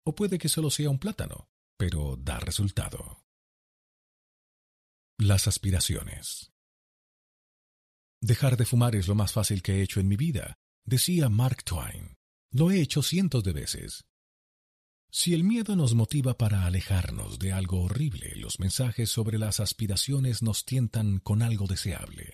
O 0.04 0.16
puede 0.16 0.36
que 0.36 0.48
solo 0.48 0.68
sea 0.68 0.90
un 0.90 0.98
plátano, 0.98 1.48
pero 1.76 2.16
da 2.16 2.40
resultado. 2.40 3.24
Las 5.16 5.46
aspiraciones. 5.46 6.52
Dejar 8.20 8.56
de 8.56 8.66
fumar 8.66 8.96
es 8.96 9.06
lo 9.06 9.14
más 9.14 9.32
fácil 9.32 9.62
que 9.62 9.74
he 9.74 9.82
hecho 9.82 10.00
en 10.00 10.08
mi 10.08 10.16
vida, 10.16 10.58
decía 10.84 11.28
Mark 11.28 11.62
Twain. 11.62 12.16
Lo 12.50 12.72
he 12.72 12.80
hecho 12.80 13.02
cientos 13.02 13.44
de 13.44 13.52
veces, 13.52 14.06
si 15.16 15.32
el 15.32 15.44
miedo 15.44 15.76
nos 15.76 15.94
motiva 15.94 16.36
para 16.36 16.66
alejarnos 16.66 17.38
de 17.38 17.52
algo 17.52 17.82
horrible, 17.82 18.32
los 18.34 18.58
mensajes 18.58 19.08
sobre 19.12 19.38
las 19.38 19.60
aspiraciones 19.60 20.42
nos 20.42 20.64
tientan 20.64 21.20
con 21.20 21.40
algo 21.40 21.68
deseable. 21.68 22.32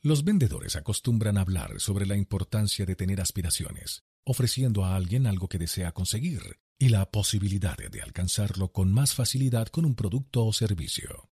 Los 0.00 0.24
vendedores 0.24 0.74
acostumbran 0.74 1.36
hablar 1.36 1.78
sobre 1.78 2.06
la 2.06 2.16
importancia 2.16 2.86
de 2.86 2.96
tener 2.96 3.20
aspiraciones, 3.20 4.04
ofreciendo 4.24 4.86
a 4.86 4.96
alguien 4.96 5.26
algo 5.26 5.48
que 5.48 5.58
desea 5.58 5.92
conseguir 5.92 6.60
y 6.78 6.88
la 6.88 7.10
posibilidad 7.10 7.76
de 7.76 8.00
alcanzarlo 8.00 8.72
con 8.72 8.90
más 8.90 9.14
facilidad 9.14 9.66
con 9.66 9.84
un 9.84 9.94
producto 9.94 10.46
o 10.46 10.54
servicio. 10.54 11.30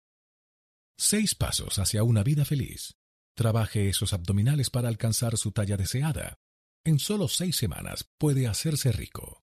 Seis 0.99 1.36
pasos 1.36 1.78
hacia 1.78 2.03
una 2.03 2.24
vida 2.24 2.45
feliz. 2.45 2.97
Trabaje 3.36 3.88
esos 3.88 4.12
abdominales 4.12 4.70
para 4.70 4.88
alcanzar 4.88 5.36
su 5.36 5.53
talla 5.53 5.76
deseada. 5.76 6.40
En 6.84 6.99
solo 6.99 7.28
seis 7.28 7.55
semanas 7.55 8.11
puede 8.18 8.49
hacerse 8.49 8.90
rico. 8.90 9.41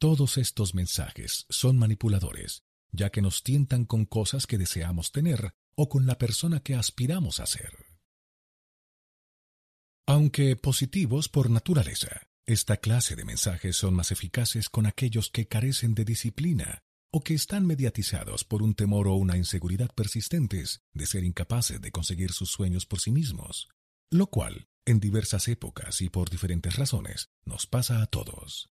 Todos 0.00 0.38
estos 0.38 0.74
mensajes 0.74 1.44
son 1.50 1.76
manipuladores, 1.76 2.64
ya 2.90 3.10
que 3.10 3.20
nos 3.20 3.42
tientan 3.42 3.84
con 3.84 4.06
cosas 4.06 4.46
que 4.46 4.56
deseamos 4.56 5.12
tener 5.12 5.52
o 5.76 5.90
con 5.90 6.06
la 6.06 6.16
persona 6.16 6.60
que 6.60 6.74
aspiramos 6.74 7.38
a 7.38 7.44
ser. 7.44 7.84
Aunque 10.06 10.56
positivos 10.56 11.28
por 11.28 11.50
naturaleza, 11.50 12.22
esta 12.46 12.78
clase 12.78 13.14
de 13.14 13.26
mensajes 13.26 13.76
son 13.76 13.92
más 13.92 14.10
eficaces 14.10 14.70
con 14.70 14.86
aquellos 14.86 15.28
que 15.28 15.48
carecen 15.48 15.94
de 15.94 16.06
disciplina 16.06 16.82
o 17.12 17.20
que 17.20 17.34
están 17.34 17.66
mediatizados 17.66 18.44
por 18.44 18.62
un 18.62 18.74
temor 18.74 19.06
o 19.06 19.16
una 19.16 19.36
inseguridad 19.36 19.94
persistentes 19.94 20.80
de 20.94 21.04
ser 21.04 21.24
incapaces 21.24 21.78
de 21.78 21.92
conseguir 21.92 22.32
sus 22.32 22.50
sueños 22.50 22.86
por 22.86 23.00
sí 23.00 23.10
mismos, 23.10 23.68
lo 24.10 24.28
cual, 24.28 24.66
en 24.86 24.98
diversas 24.98 25.46
épocas 25.48 26.00
y 26.00 26.08
por 26.08 26.30
diferentes 26.30 26.76
razones, 26.76 27.28
nos 27.44 27.66
pasa 27.66 28.00
a 28.00 28.06
todos. 28.06 28.70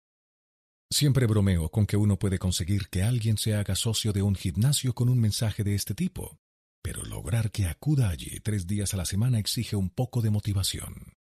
Siempre 0.92 1.26
bromeo 1.26 1.70
con 1.70 1.86
que 1.86 1.96
uno 1.96 2.18
puede 2.18 2.38
conseguir 2.38 2.90
que 2.90 3.02
alguien 3.02 3.38
se 3.38 3.54
haga 3.54 3.74
socio 3.74 4.12
de 4.12 4.20
un 4.20 4.34
gimnasio 4.34 4.94
con 4.94 5.08
un 5.08 5.18
mensaje 5.18 5.64
de 5.64 5.74
este 5.74 5.94
tipo, 5.94 6.38
pero 6.82 7.02
lograr 7.06 7.50
que 7.50 7.64
acuda 7.64 8.10
allí 8.10 8.40
tres 8.40 8.66
días 8.66 8.92
a 8.92 8.98
la 8.98 9.06
semana 9.06 9.38
exige 9.38 9.74
un 9.74 9.88
poco 9.88 10.20
de 10.20 10.28
motivación. 10.28 11.14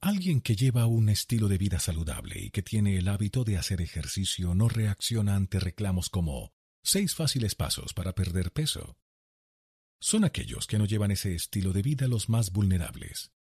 Alguien 0.00 0.40
que 0.40 0.56
lleva 0.56 0.86
un 0.86 1.08
estilo 1.08 1.46
de 1.46 1.56
vida 1.56 1.78
saludable 1.78 2.36
y 2.40 2.50
que 2.50 2.62
tiene 2.62 2.98
el 2.98 3.06
hábito 3.06 3.44
de 3.44 3.58
hacer 3.58 3.80
ejercicio 3.80 4.56
no 4.56 4.68
reacciona 4.68 5.36
ante 5.36 5.60
reclamos 5.60 6.10
como 6.10 6.52
seis 6.82 7.14
fáciles 7.14 7.54
pasos 7.54 7.94
para 7.94 8.16
perder 8.16 8.50
peso. 8.50 8.98
Son 10.00 10.24
aquellos 10.24 10.66
que 10.66 10.78
no 10.78 10.84
llevan 10.84 11.12
ese 11.12 11.32
estilo 11.36 11.72
de 11.72 11.82
vida 11.82 12.08
los 12.08 12.28
más 12.28 12.50
vulnerables. 12.50 13.33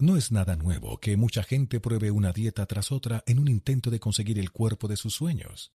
No 0.00 0.16
es 0.16 0.30
nada 0.30 0.54
nuevo 0.54 1.00
que 1.00 1.16
mucha 1.16 1.42
gente 1.42 1.80
pruebe 1.80 2.12
una 2.12 2.32
dieta 2.32 2.64
tras 2.66 2.92
otra 2.92 3.24
en 3.26 3.40
un 3.40 3.48
intento 3.48 3.90
de 3.90 3.98
conseguir 3.98 4.38
el 4.38 4.52
cuerpo 4.52 4.86
de 4.86 4.96
sus 4.96 5.14
sueños. 5.14 5.72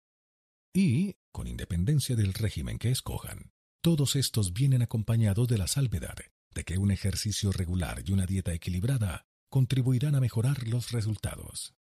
Y, 0.74 1.18
con 1.34 1.46
independencia 1.46 2.16
del 2.16 2.34
régimen 2.34 2.80
que 2.80 2.90
escojan, 2.90 3.52
todos 3.82 4.16
estos 4.16 4.54
vienen 4.54 4.82
acompañados 4.82 5.50
de 5.50 5.58
la 5.58 5.68
salvedad 5.68 6.16
de 6.56 6.64
que 6.64 6.78
un 6.78 6.92
ejercicio 6.92 7.52
regular 7.52 8.02
y 8.06 8.14
una 8.14 8.26
dieta 8.26 8.54
equilibrada 8.54 9.26
contribuirán 9.50 10.16
a 10.16 10.22
mejorar 10.22 10.68
los 10.70 10.92
resultados. 10.92 11.76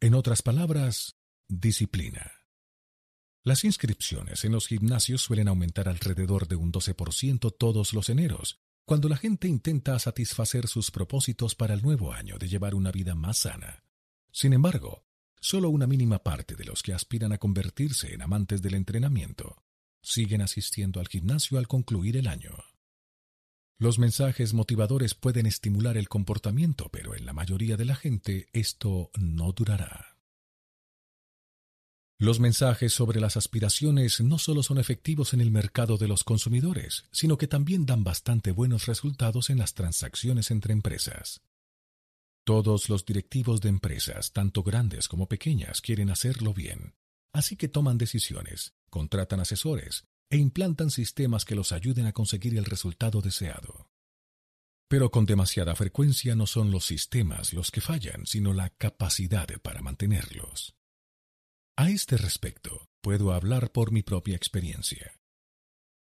En 0.00 0.14
otras 0.14 0.42
palabras, 0.42 1.16
disciplina. 1.48 2.30
Las 3.42 3.64
inscripciones 3.64 4.44
en 4.44 4.52
los 4.52 4.68
gimnasios 4.68 5.22
suelen 5.22 5.48
aumentar 5.48 5.88
alrededor 5.88 6.46
de 6.46 6.54
un 6.56 6.70
12% 6.72 7.56
todos 7.58 7.92
los 7.92 8.08
eneros, 8.08 8.60
cuando 8.84 9.08
la 9.08 9.16
gente 9.16 9.48
intenta 9.48 9.98
satisfacer 9.98 10.66
sus 10.66 10.90
propósitos 10.90 11.54
para 11.54 11.74
el 11.74 11.82
nuevo 11.82 12.12
año 12.12 12.38
de 12.38 12.48
llevar 12.48 12.74
una 12.74 12.90
vida 12.90 13.14
más 13.14 13.38
sana. 13.38 13.84
Sin 14.32 14.52
embargo, 14.52 15.04
solo 15.40 15.70
una 15.70 15.86
mínima 15.86 16.20
parte 16.20 16.56
de 16.56 16.64
los 16.64 16.82
que 16.82 16.92
aspiran 16.92 17.32
a 17.32 17.38
convertirse 17.38 18.14
en 18.14 18.22
amantes 18.22 18.62
del 18.62 18.74
entrenamiento 18.74 19.62
siguen 20.02 20.42
asistiendo 20.42 21.00
al 21.00 21.08
gimnasio 21.08 21.58
al 21.58 21.68
concluir 21.68 22.16
el 22.16 22.26
año. 22.26 22.56
Los 23.78 23.98
mensajes 23.98 24.52
motivadores 24.52 25.14
pueden 25.14 25.46
estimular 25.46 25.96
el 25.96 26.08
comportamiento, 26.08 26.90
pero 26.90 27.14
en 27.14 27.24
la 27.24 27.32
mayoría 27.32 27.76
de 27.76 27.86
la 27.86 27.96
gente 27.96 28.48
esto 28.52 29.10
no 29.18 29.52
durará. 29.52 30.09
Los 32.20 32.38
mensajes 32.38 32.92
sobre 32.92 33.18
las 33.18 33.38
aspiraciones 33.38 34.20
no 34.20 34.36
solo 34.36 34.62
son 34.62 34.76
efectivos 34.76 35.32
en 35.32 35.40
el 35.40 35.50
mercado 35.50 35.96
de 35.96 36.06
los 36.06 36.22
consumidores, 36.22 37.06
sino 37.10 37.38
que 37.38 37.46
también 37.46 37.86
dan 37.86 38.04
bastante 38.04 38.52
buenos 38.52 38.84
resultados 38.84 39.48
en 39.48 39.56
las 39.56 39.72
transacciones 39.72 40.50
entre 40.50 40.74
empresas. 40.74 41.40
Todos 42.44 42.90
los 42.90 43.06
directivos 43.06 43.62
de 43.62 43.70
empresas, 43.70 44.32
tanto 44.32 44.62
grandes 44.62 45.08
como 45.08 45.28
pequeñas, 45.28 45.80
quieren 45.80 46.10
hacerlo 46.10 46.52
bien, 46.52 46.92
así 47.32 47.56
que 47.56 47.68
toman 47.68 47.96
decisiones, 47.96 48.74
contratan 48.90 49.40
asesores, 49.40 50.04
e 50.28 50.36
implantan 50.36 50.90
sistemas 50.90 51.46
que 51.46 51.54
los 51.54 51.72
ayuden 51.72 52.04
a 52.04 52.12
conseguir 52.12 52.54
el 52.58 52.66
resultado 52.66 53.22
deseado. 53.22 53.88
Pero 54.88 55.10
con 55.10 55.24
demasiada 55.24 55.74
frecuencia 55.74 56.34
no 56.34 56.46
son 56.46 56.70
los 56.70 56.84
sistemas 56.84 57.54
los 57.54 57.70
que 57.70 57.80
fallan, 57.80 58.26
sino 58.26 58.52
la 58.52 58.68
capacidad 58.68 59.48
para 59.62 59.80
mantenerlos. 59.80 60.74
A 61.80 61.88
este 61.88 62.18
respecto, 62.18 62.90
puedo 63.00 63.32
hablar 63.32 63.72
por 63.72 63.90
mi 63.90 64.02
propia 64.02 64.36
experiencia. 64.36 65.18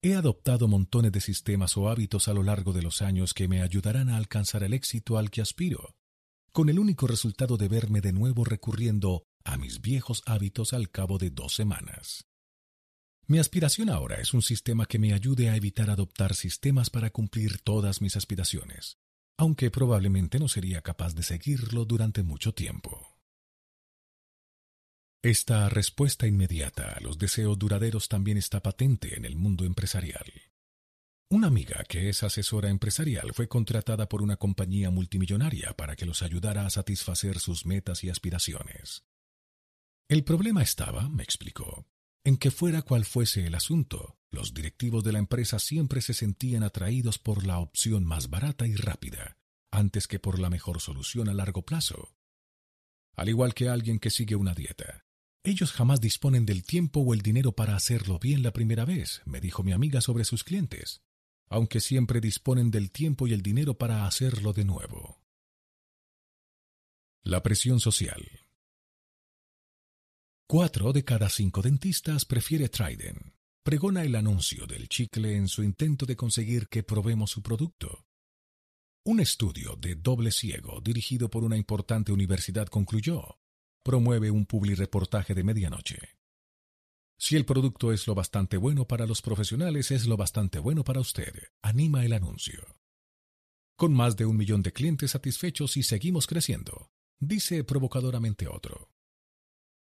He 0.03 0.15
adoptado 0.15 0.69
montones 0.69 1.11
de 1.11 1.23
sistemas 1.23 1.79
o 1.79 1.89
hábitos 1.89 2.29
a 2.29 2.35
lo 2.35 2.43
largo 2.43 2.75
de 2.75 2.83
los 2.83 3.01
años 3.01 3.33
que 3.33 3.49
me 3.49 3.63
ayudarán 3.63 4.11
a 4.11 4.19
alcanzar 4.19 4.63
el 4.63 4.75
éxito 4.75 5.17
al 5.17 5.31
que 5.31 5.41
aspiro, 5.41 5.97
con 6.53 6.69
el 6.69 6.79
único 6.79 7.07
resultado 7.07 7.57
de 7.57 7.69
verme 7.69 8.03
de 8.03 8.13
nuevo 8.13 8.45
recurriendo 8.45 9.25
a 9.43 9.57
mis 9.57 9.81
viejos 9.81 10.23
hábitos 10.27 10.75
al 10.75 10.91
cabo 10.91 11.17
de 11.17 11.31
dos 11.31 11.55
semanas. 11.55 12.27
Mi 13.27 13.39
aspiración 13.39 13.89
ahora 13.89 14.17
es 14.17 14.35
un 14.35 14.43
sistema 14.43 14.85
que 14.85 14.99
me 14.99 15.15
ayude 15.15 15.49
a 15.49 15.57
evitar 15.57 15.89
adoptar 15.89 16.35
sistemas 16.35 16.91
para 16.91 17.09
cumplir 17.09 17.63
todas 17.63 18.03
mis 18.03 18.17
aspiraciones, 18.17 18.99
aunque 19.39 19.71
probablemente 19.71 20.39
no 20.39 20.49
sería 20.49 20.83
capaz 20.83 21.15
de 21.15 21.23
seguirlo 21.23 21.87
durante 21.87 22.23
mucho 22.23 22.53
tiempo. 22.53 23.14
Esta 25.25 25.71
respuesta 25.71 26.27
inmediata 26.27 26.93
a 26.93 27.01
los 27.01 27.17
deseos 27.17 27.59
duraderos 27.59 28.09
también 28.11 28.37
está 28.37 28.63
patente 28.63 29.17
en 29.17 29.25
el 29.25 29.37
mundo 29.37 29.65
empresarial. 29.65 30.31
Una 31.31 31.47
amiga 31.47 31.83
que 31.89 32.11
es 32.11 32.23
asesora 32.23 32.69
empresarial 32.69 33.33
fue 33.33 33.49
contratada 33.49 34.07
por 34.07 34.21
una 34.21 34.37
compañía 34.37 34.91
multimillonaria 34.91 35.73
para 35.79 35.97
que 35.97 36.05
los 36.05 36.21
ayudara 36.21 36.67
a 36.67 36.71
satisfacer 36.71 37.39
sus 37.39 37.65
metas 37.65 38.05
y 38.05 38.11
aspiraciones. 38.11 39.07
El 40.11 40.25
problema 40.25 40.63
estaba, 40.63 41.09
me 41.09 41.23
explicó, 41.23 41.87
en 42.23 42.37
que 42.37 42.51
fuera 42.51 42.83
cual 42.83 43.07
fuese 43.07 43.47
el 43.47 43.55
asunto, 43.55 44.19
los 44.31 44.53
directivos 44.53 45.05
de 45.05 45.13
la 45.13 45.21
empresa 45.21 45.59
siempre 45.59 46.03
se 46.03 46.13
sentían 46.13 46.63
atraídos 46.65 47.19
por 47.19 47.47
la 47.47 47.61
opción 47.61 48.05
más 48.05 48.29
barata 48.29 48.67
y 48.67 48.75
rápida, 48.75 49.39
antes 49.71 50.07
que 50.07 50.19
por 50.19 50.39
la 50.39 50.51
mejor 50.51 50.83
solución 50.83 51.31
a 51.31 51.33
largo 51.33 51.63
plazo. 51.63 52.15
Al 53.17 53.31
igual 53.31 53.55
que 53.55 53.71
alguien 53.71 53.99
que 53.99 54.11
sigue 54.11 54.37
una 54.37 54.53
dieta, 54.53 55.07
ellos 55.45 55.73
jamás 55.73 56.01
disponen 56.01 56.47
del 56.47 56.65
tiempo 56.65 57.01
o 57.01 57.13
el 57.13 57.21
dinero 57.21 57.53
para 57.53 57.77
hacerlo 57.77 58.19
bien 58.19 58.43
la 58.43 58.53
primera 58.53 58.87
vez, 58.87 59.21
me 59.27 59.41
dijo 59.41 59.63
mi 59.63 59.73
amiga 59.73 60.01
sobre 60.01 60.25
sus 60.25 60.43
clientes, 60.43 61.03
aunque 61.49 61.81
siempre 61.81 62.21
disponen 62.21 62.71
del 62.71 62.91
tiempo 62.91 63.27
y 63.27 63.35
el 63.35 63.43
dinero 63.43 63.77
para 63.77 64.07
hacerlo 64.07 64.55
de 64.55 64.65
nuevo. 64.65 65.21
La 67.23 67.43
presión 67.43 67.79
social. 67.79 68.23
Cuatro 70.47 70.93
de 70.93 71.05
cada 71.05 71.29
cinco 71.29 71.63
dentistas 71.63 72.25
prefiere 72.25 72.69
Trident. 72.69 73.35
Pregona 73.63 74.03
el 74.05 74.15
anuncio 74.15 74.67
del 74.67 74.89
chicle 74.89 75.37
en 75.37 75.49
su 75.49 75.63
intento 75.63 76.07
de 76.07 76.17
conseguir 76.17 76.69
que 76.69 76.83
probemos 76.83 77.31
su 77.31 77.43
producto. 77.43 78.07
Un 79.05 79.21
estudio 79.21 79.77
de 79.77 79.95
doble 79.95 80.31
ciego 80.31 80.81
dirigido 80.81 81.29
por 81.29 81.45
una 81.45 81.57
importante 81.57 82.13
universidad 82.13 82.67
concluyó. 82.69 83.39
Promueve 83.85 84.31
un 84.31 84.47
reportaje 84.49 85.35
de 85.35 85.45
medianoche. 85.45 85.99
Si 87.19 87.37
el 87.37 87.45
producto 87.45 87.93
es 87.93 88.07
lo 88.07 88.15
bastante 88.15 88.57
bueno 88.57 88.87
para 88.87 89.07
los 89.07 89.21
profesionales, 89.21 89.91
es 89.91 90.07
lo 90.07 90.17
bastante 90.17 90.59
bueno 90.59 90.85
para 90.85 91.01
usted. 91.01 91.35
Anima 91.61 92.03
el 92.03 92.15
anuncio. 92.15 92.79
Con 93.77 93.93
más 93.93 94.17
de 94.17 94.25
un 94.25 94.39
millón 94.39 94.63
de 94.63 94.73
clientes 94.73 95.11
satisfechos 95.11 95.77
y 95.77 95.83
seguimos 95.83 96.27
creciendo, 96.27 96.93
dice 97.19 97.63
provocadoramente 97.63 98.49
otro. 98.49 98.89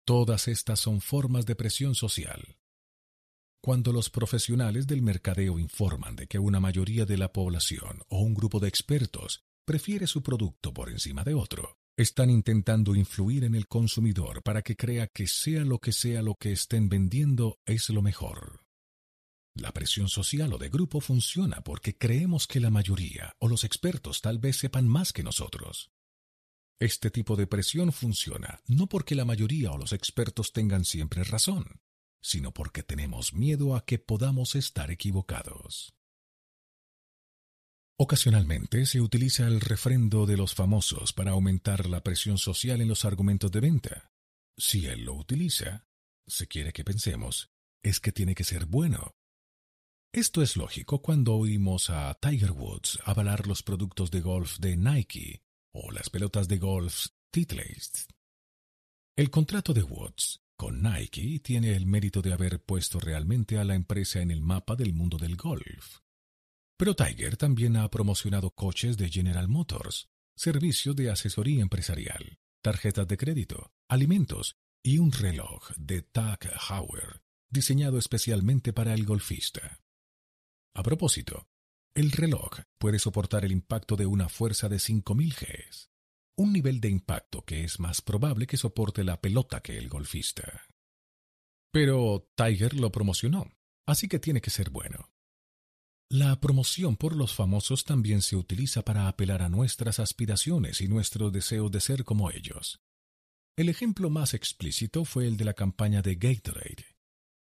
Todas 0.05 0.47
estas 0.47 0.79
son 0.79 1.01
formas 1.01 1.45
de 1.45 1.57
presión 1.57 1.93
social. 1.93 2.57
Cuando 3.61 3.91
los 3.91 4.09
profesionales 4.09 4.87
del 4.87 5.01
mercadeo 5.01 5.59
informan 5.59 6.15
de 6.15 6.27
que 6.27 6.39
una 6.39 6.61
mayoría 6.61 7.05
de 7.05 7.17
la 7.17 7.33
población 7.33 8.01
o 8.07 8.21
un 8.21 8.33
grupo 8.33 8.61
de 8.61 8.69
expertos 8.69 9.43
prefiere 9.65 10.07
su 10.07 10.23
producto 10.23 10.73
por 10.73 10.89
encima 10.89 11.25
de 11.25 11.33
otro, 11.33 11.78
están 12.01 12.29
intentando 12.29 12.95
influir 12.95 13.43
en 13.43 13.55
el 13.55 13.67
consumidor 13.67 14.41
para 14.41 14.61
que 14.61 14.77
crea 14.77 15.07
que 15.07 15.27
sea 15.27 15.65
lo 15.65 15.79
que 15.79 15.91
sea 15.91 16.21
lo 16.21 16.35
que 16.35 16.53
estén 16.53 16.87
vendiendo 16.87 17.59
es 17.65 17.89
lo 17.89 18.01
mejor. 18.01 18.63
La 19.53 19.73
presión 19.73 20.07
social 20.07 20.53
o 20.53 20.57
de 20.57 20.69
grupo 20.69 21.01
funciona 21.01 21.59
porque 21.59 21.97
creemos 21.97 22.47
que 22.47 22.61
la 22.61 22.69
mayoría 22.69 23.33
o 23.39 23.49
los 23.49 23.65
expertos 23.65 24.21
tal 24.21 24.39
vez 24.39 24.55
sepan 24.55 24.87
más 24.87 25.11
que 25.11 25.23
nosotros. 25.23 25.91
Este 26.79 27.11
tipo 27.11 27.35
de 27.35 27.47
presión 27.47 27.91
funciona 27.91 28.61
no 28.65 28.87
porque 28.87 29.13
la 29.13 29.25
mayoría 29.25 29.73
o 29.73 29.77
los 29.77 29.91
expertos 29.91 30.53
tengan 30.53 30.85
siempre 30.85 31.25
razón, 31.25 31.81
sino 32.21 32.53
porque 32.53 32.81
tenemos 32.81 33.33
miedo 33.33 33.75
a 33.75 33.83
que 33.83 33.99
podamos 33.99 34.55
estar 34.55 34.89
equivocados. 34.89 35.98
Ocasionalmente 38.01 38.85
se 38.85 39.01
utiliza 39.01 39.45
el 39.45 39.59
refrendo 39.59 40.25
de 40.25 40.37
los 40.37 40.55
famosos 40.55 41.11
para 41.11 41.31
aumentar 41.31 41.89
la 41.89 42.01
presión 42.01 42.37
social 42.37 42.79
en 42.79 42.87
los 42.87 43.03
argumentos 43.03 43.51
de 43.51 43.59
venta. 43.59 44.13
Si 44.57 44.85
él 44.85 45.03
lo 45.03 45.15
utiliza, 45.15 45.85
se 46.25 46.47
quiere 46.47 46.71
que 46.71 46.85
pensemos, 46.85 47.51
es 47.83 47.99
que 47.99 48.13
tiene 48.13 48.35
que 48.35 48.45
ser 48.45 48.67
bueno. 48.67 49.17
Esto 50.13 50.41
es 50.41 50.55
lógico 50.55 51.01
cuando 51.01 51.35
oímos 51.35 51.89
a 51.89 52.17
Tiger 52.21 52.51
Woods 52.51 52.99
avalar 53.03 53.47
los 53.47 53.63
productos 53.63 54.11
de 54.11 54.21
golf 54.21 54.59
de 54.59 54.77
Nike 54.77 55.43
o 55.73 55.91
las 55.91 56.09
pelotas 56.09 56.47
de 56.47 56.57
golf 56.57 57.07
Titleist. 57.31 58.11
El 59.17 59.29
contrato 59.29 59.73
de 59.73 59.83
Woods 59.83 60.39
con 60.55 60.81
Nike 60.81 61.41
tiene 61.41 61.75
el 61.75 61.85
mérito 61.85 62.21
de 62.21 62.31
haber 62.31 62.63
puesto 62.63 63.01
realmente 63.01 63.57
a 63.57 63.65
la 63.65 63.75
empresa 63.75 64.21
en 64.21 64.31
el 64.31 64.39
mapa 64.39 64.77
del 64.77 64.93
mundo 64.93 65.17
del 65.17 65.35
golf. 65.35 65.99
Pero 66.79 66.95
Tiger 66.95 67.35
también 67.35 67.75
ha 67.75 67.89
promocionado 67.89 68.51
coches 68.51 68.95
de 68.95 69.09
General 69.09 69.49
Motors, 69.49 70.07
servicios 70.33 70.95
de 70.95 71.11
asesoría 71.11 71.61
empresarial, 71.61 72.39
tarjetas 72.63 73.05
de 73.05 73.17
crédito, 73.17 73.73
alimentos 73.89 74.55
y 74.81 74.99
un 74.99 75.11
reloj 75.11 75.71
de 75.75 76.03
Tag 76.03 76.39
Heuer 76.69 77.21
diseñado 77.49 77.97
especialmente 77.97 78.71
para 78.71 78.93
el 78.93 79.03
golfista. 79.03 79.81
A 80.73 80.81
propósito, 80.81 81.49
el 81.95 82.13
reloj 82.13 82.61
puede 82.77 82.97
soportar 82.97 83.43
el 83.43 83.51
impacto 83.51 83.97
de 83.97 84.05
una 84.05 84.29
fuerza 84.29 84.69
de 84.69 84.77
5.000 84.77 85.35
Gs, 85.35 85.89
un 86.37 86.53
nivel 86.53 86.79
de 86.79 86.87
impacto 86.87 87.43
que 87.43 87.65
es 87.65 87.81
más 87.81 88.01
probable 88.01 88.47
que 88.47 88.55
soporte 88.55 89.03
la 89.03 89.19
pelota 89.19 89.59
que 89.59 89.77
el 89.77 89.89
golfista. 89.89 90.65
Pero 91.73 92.31
Tiger 92.35 92.73
lo 92.75 92.89
promocionó, 92.89 93.51
así 93.85 94.07
que 94.07 94.19
tiene 94.19 94.39
que 94.39 94.49
ser 94.49 94.69
bueno. 94.69 95.09
La 96.11 96.39
promoción 96.39 96.97
por 96.97 97.15
los 97.15 97.35
famosos 97.35 97.83
también 97.83 98.23
se 98.23 98.35
utiliza 98.35 98.83
para 98.83 99.07
apelar 99.07 99.43
a 99.43 99.49
nuestras 99.49 99.99
aspiraciones 99.99 100.81
y 100.81 100.87
nuestro 100.87 101.29
deseo 101.29 101.69
de 101.69 101.81
ser 101.81 102.03
como 102.03 102.31
ellos. 102.31 102.79
El 103.55 103.69
ejemplo 103.69 104.09
más 104.09 104.33
explícito 104.33 105.05
fue 105.05 105.27
el 105.27 105.37
de 105.37 105.45
la 105.45 105.53
campaña 105.53 106.01
de 106.01 106.15
Gatorade. 106.15 106.95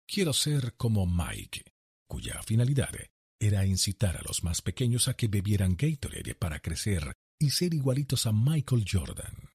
Quiero 0.08 0.32
ser 0.32 0.76
como 0.78 1.06
Mike, 1.06 1.74
cuya 2.08 2.42
finalidad 2.44 2.94
era 3.38 3.66
incitar 3.66 4.16
a 4.16 4.22
los 4.22 4.46
más 4.46 4.62
pequeños 4.62 5.10
a 5.10 5.16
que 5.16 5.28
bebieran 5.28 5.76
Gatorade 5.76 6.34
para 6.34 6.62
crecer 6.62 7.12
y 7.38 7.50
ser 7.50 7.74
igualitos 7.74 8.26
a 8.28 8.32
Michael 8.32 8.86
Jordan. 8.90 9.50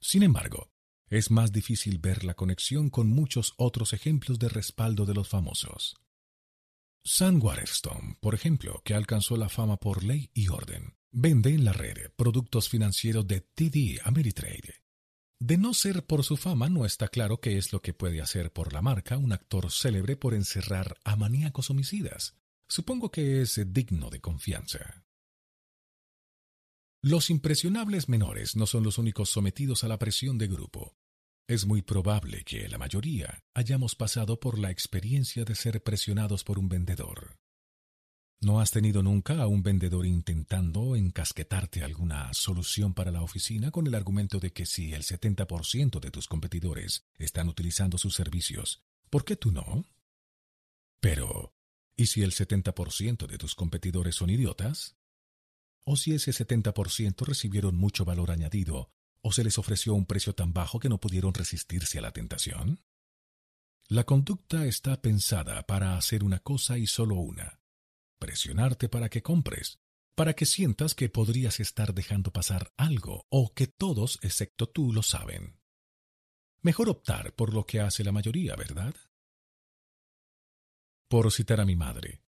Sin 0.00 0.24
embargo, 0.24 0.72
es 1.08 1.30
más 1.30 1.52
difícil 1.52 1.98
ver 1.98 2.24
la 2.24 2.34
conexión 2.34 2.90
con 2.90 3.06
muchos 3.06 3.54
otros 3.56 3.92
ejemplos 3.92 4.40
de 4.40 4.48
respaldo 4.48 5.06
de 5.06 5.14
los 5.14 5.28
famosos. 5.28 5.94
Sam 7.08 7.38
Waterston, 7.40 8.16
por 8.20 8.34
ejemplo, 8.34 8.82
que 8.84 8.92
alcanzó 8.92 9.36
la 9.36 9.48
fama 9.48 9.76
por 9.76 10.02
ley 10.02 10.28
y 10.34 10.48
orden, 10.48 10.96
vende 11.12 11.50
en 11.50 11.64
la 11.64 11.72
red 11.72 12.10
productos 12.16 12.68
financieros 12.68 13.24
de 13.28 13.42
TD 13.42 14.00
Ameritrade. 14.02 14.82
De 15.38 15.56
no 15.56 15.72
ser 15.72 16.04
por 16.04 16.24
su 16.24 16.36
fama, 16.36 16.68
no 16.68 16.84
está 16.84 17.06
claro 17.06 17.40
qué 17.40 17.58
es 17.58 17.72
lo 17.72 17.80
que 17.80 17.94
puede 17.94 18.20
hacer 18.20 18.52
por 18.52 18.72
la 18.72 18.82
marca 18.82 19.18
un 19.18 19.32
actor 19.32 19.70
célebre 19.70 20.16
por 20.16 20.34
encerrar 20.34 20.98
a 21.04 21.14
maníacos 21.14 21.70
homicidas. 21.70 22.34
Supongo 22.68 23.12
que 23.12 23.40
es 23.40 23.60
digno 23.72 24.10
de 24.10 24.20
confianza. 24.20 25.04
Los 27.02 27.30
impresionables 27.30 28.08
menores 28.08 28.56
no 28.56 28.66
son 28.66 28.82
los 28.82 28.98
únicos 28.98 29.30
sometidos 29.30 29.84
a 29.84 29.88
la 29.88 30.00
presión 30.00 30.38
de 30.38 30.48
grupo. 30.48 30.96
Es 31.48 31.64
muy 31.64 31.80
probable 31.80 32.42
que 32.42 32.68
la 32.68 32.76
mayoría 32.76 33.44
hayamos 33.54 33.94
pasado 33.94 34.40
por 34.40 34.58
la 34.58 34.72
experiencia 34.72 35.44
de 35.44 35.54
ser 35.54 35.80
presionados 35.80 36.42
por 36.42 36.58
un 36.58 36.68
vendedor. 36.68 37.38
¿No 38.40 38.60
has 38.60 38.72
tenido 38.72 39.00
nunca 39.00 39.40
a 39.40 39.46
un 39.46 39.62
vendedor 39.62 40.06
intentando 40.06 40.96
encasquetarte 40.96 41.84
alguna 41.84 42.34
solución 42.34 42.94
para 42.94 43.12
la 43.12 43.22
oficina 43.22 43.70
con 43.70 43.86
el 43.86 43.94
argumento 43.94 44.40
de 44.40 44.52
que 44.52 44.66
si 44.66 44.92
el 44.92 45.04
70% 45.04 46.00
de 46.00 46.10
tus 46.10 46.26
competidores 46.26 47.06
están 47.14 47.48
utilizando 47.48 47.96
sus 47.96 48.14
servicios, 48.16 48.82
¿por 49.08 49.24
qué 49.24 49.36
tú 49.36 49.52
no? 49.52 49.84
Pero, 50.98 51.54
¿y 51.96 52.06
si 52.06 52.22
el 52.22 52.32
70% 52.32 53.28
de 53.28 53.38
tus 53.38 53.54
competidores 53.54 54.16
son 54.16 54.30
idiotas? 54.30 54.96
¿O 55.84 55.96
si 55.96 56.12
ese 56.12 56.32
70% 56.32 57.24
recibieron 57.24 57.76
mucho 57.76 58.04
valor 58.04 58.32
añadido 58.32 58.90
o 59.22 59.32
se 59.32 59.44
les 59.44 59.58
ofreció 59.58 59.94
un 59.94 60.06
precio 60.06 60.34
tan 60.34 60.52
bajo 60.52 60.78
que 60.78 60.88
no 60.88 60.98
pudieron 60.98 61.34
resistirse 61.34 61.98
a 61.98 62.02
la 62.02 62.12
tentación? 62.12 62.82
La 63.88 64.04
conducta 64.04 64.66
está 64.66 65.00
pensada 65.00 65.66
para 65.66 65.96
hacer 65.96 66.24
una 66.24 66.40
cosa 66.40 66.78
y 66.78 66.86
solo 66.86 67.16
una, 67.16 67.60
presionarte 68.18 68.88
para 68.88 69.08
que 69.08 69.22
compres, 69.22 69.80
para 70.14 70.34
que 70.34 70.46
sientas 70.46 70.94
que 70.94 71.08
podrías 71.08 71.60
estar 71.60 71.94
dejando 71.94 72.32
pasar 72.32 72.72
algo 72.76 73.26
o 73.28 73.54
que 73.54 73.66
todos 73.66 74.18
excepto 74.22 74.68
tú 74.68 74.92
lo 74.92 75.02
saben. 75.02 75.60
Mejor 76.62 76.88
optar 76.88 77.34
por 77.34 77.54
lo 77.54 77.64
que 77.64 77.80
hace 77.80 78.02
la 78.02 78.12
mayoría, 78.12 78.56
¿verdad? 78.56 78.94
Por 81.08 81.30
citar 81.30 81.60
a 81.60 81.64
mi 81.64 81.76
madre, 81.76 82.22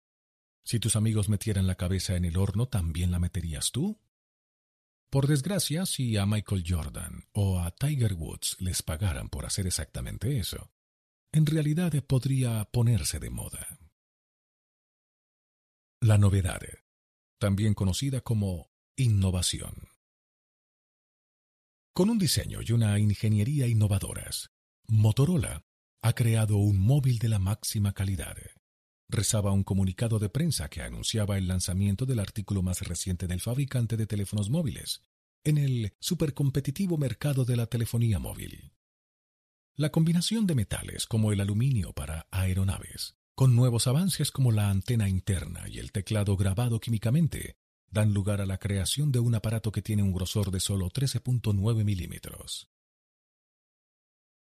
si 0.64 0.80
tus 0.80 0.96
amigos 0.96 1.28
metieran 1.28 1.66
la 1.66 1.74
cabeza 1.74 2.16
en 2.16 2.24
el 2.24 2.38
horno, 2.38 2.66
¿también 2.66 3.10
la 3.10 3.18
meterías 3.18 3.70
tú? 3.70 4.00
Por 5.14 5.28
desgracia, 5.28 5.86
si 5.86 6.16
a 6.16 6.26
Michael 6.26 6.64
Jordan 6.66 7.28
o 7.34 7.60
a 7.60 7.70
Tiger 7.70 8.14
Woods 8.14 8.56
les 8.58 8.82
pagaran 8.82 9.28
por 9.28 9.46
hacer 9.46 9.64
exactamente 9.64 10.38
eso, 10.38 10.72
en 11.30 11.46
realidad 11.46 11.92
podría 12.02 12.64
ponerse 12.64 13.20
de 13.20 13.30
moda. 13.30 13.78
La 16.00 16.18
novedad, 16.18 16.62
también 17.38 17.74
conocida 17.74 18.22
como 18.22 18.72
innovación. 18.96 19.86
Con 21.92 22.10
un 22.10 22.18
diseño 22.18 22.58
y 22.62 22.72
una 22.72 22.98
ingeniería 22.98 23.68
innovadoras, 23.68 24.50
Motorola 24.88 25.64
ha 26.02 26.12
creado 26.14 26.56
un 26.56 26.80
móvil 26.80 27.20
de 27.20 27.28
la 27.28 27.38
máxima 27.38 27.92
calidad. 27.92 28.36
Rezaba 29.08 29.52
un 29.52 29.64
comunicado 29.64 30.18
de 30.18 30.28
prensa 30.28 30.68
que 30.68 30.82
anunciaba 30.82 31.38
el 31.38 31.46
lanzamiento 31.46 32.06
del 32.06 32.20
artículo 32.20 32.62
más 32.62 32.80
reciente 32.82 33.26
del 33.26 33.40
fabricante 33.40 33.96
de 33.96 34.06
teléfonos 34.06 34.50
móviles, 34.50 35.02
en 35.44 35.58
el 35.58 35.92
supercompetitivo 36.00 36.96
mercado 36.96 37.44
de 37.44 37.56
la 37.56 37.66
telefonía 37.66 38.18
móvil. 38.18 38.72
La 39.76 39.90
combinación 39.90 40.46
de 40.46 40.54
metales 40.54 41.06
como 41.06 41.32
el 41.32 41.40
aluminio 41.40 41.92
para 41.92 42.26
aeronaves, 42.30 43.16
con 43.34 43.56
nuevos 43.56 43.86
avances 43.86 44.30
como 44.30 44.52
la 44.52 44.70
antena 44.70 45.08
interna 45.08 45.68
y 45.68 45.78
el 45.80 45.92
teclado 45.92 46.36
grabado 46.36 46.80
químicamente, 46.80 47.56
dan 47.90 48.14
lugar 48.14 48.40
a 48.40 48.46
la 48.46 48.58
creación 48.58 49.12
de 49.12 49.20
un 49.20 49.34
aparato 49.34 49.72
que 49.72 49.82
tiene 49.82 50.02
un 50.02 50.12
grosor 50.12 50.50
de 50.50 50.60
solo 50.60 50.90
13.9 50.90 51.84
milímetros. 51.84 52.70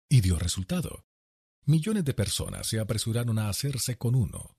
Y 0.09 0.21
dio 0.21 0.39
resultado. 0.39 1.05
Millones 1.65 2.05
de 2.05 2.15
personas 2.15 2.67
se 2.67 2.81
apresuraron 2.81 3.39
a 3.39 3.49
hacerse 3.49 3.97
con 3.97 4.15
uno. 4.15 4.57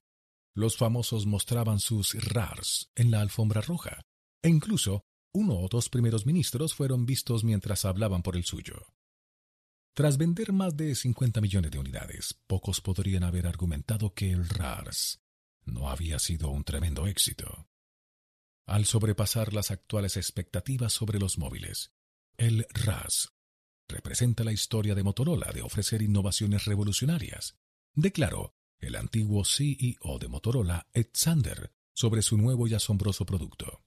Los 0.55 0.77
famosos 0.77 1.25
mostraban 1.25 1.79
sus 1.79 2.13
RARs 2.13 2.91
en 2.95 3.11
la 3.11 3.21
alfombra 3.21 3.61
roja, 3.61 4.01
e 4.43 4.49
incluso 4.49 5.01
uno 5.33 5.59
o 5.59 5.67
dos 5.67 5.89
primeros 5.89 6.25
ministros 6.25 6.73
fueron 6.73 7.05
vistos 7.05 7.43
mientras 7.43 7.85
hablaban 7.85 8.21
por 8.21 8.35
el 8.35 8.43
suyo. 8.45 8.85
Tras 9.93 10.17
vender 10.17 10.53
más 10.53 10.75
de 10.77 10.95
50 10.95 11.41
millones 11.41 11.71
de 11.71 11.79
unidades, 11.79 12.39
pocos 12.47 12.81
podrían 12.81 13.23
haber 13.23 13.47
argumentado 13.47 14.13
que 14.13 14.31
el 14.31 14.47
RARS 14.47 15.19
no 15.65 15.89
había 15.89 16.19
sido 16.19 16.49
un 16.49 16.63
tremendo 16.63 17.07
éxito. 17.07 17.67
Al 18.65 18.85
sobrepasar 18.85 19.53
las 19.53 19.71
actuales 19.71 20.15
expectativas 20.15 20.93
sobre 20.93 21.19
los 21.19 21.37
móviles, 21.37 21.91
el 22.37 22.65
RAS 22.69 23.33
representa 23.89 24.45
la 24.45 24.53
historia 24.53 24.95
de 24.95 25.03
Motorola 25.03 25.51
de 25.51 25.61
ofrecer 25.61 26.01
innovaciones 26.01 26.63
revolucionarias, 26.65 27.57
declaró 27.93 28.55
el 28.79 28.95
antiguo 28.95 29.43
CEO 29.43 30.19
de 30.19 30.27
Motorola, 30.29 30.87
Ed 30.93 31.07
Sander, 31.11 31.73
sobre 31.93 32.21
su 32.21 32.37
nuevo 32.37 32.67
y 32.67 32.73
asombroso 32.73 33.25
producto 33.25 33.83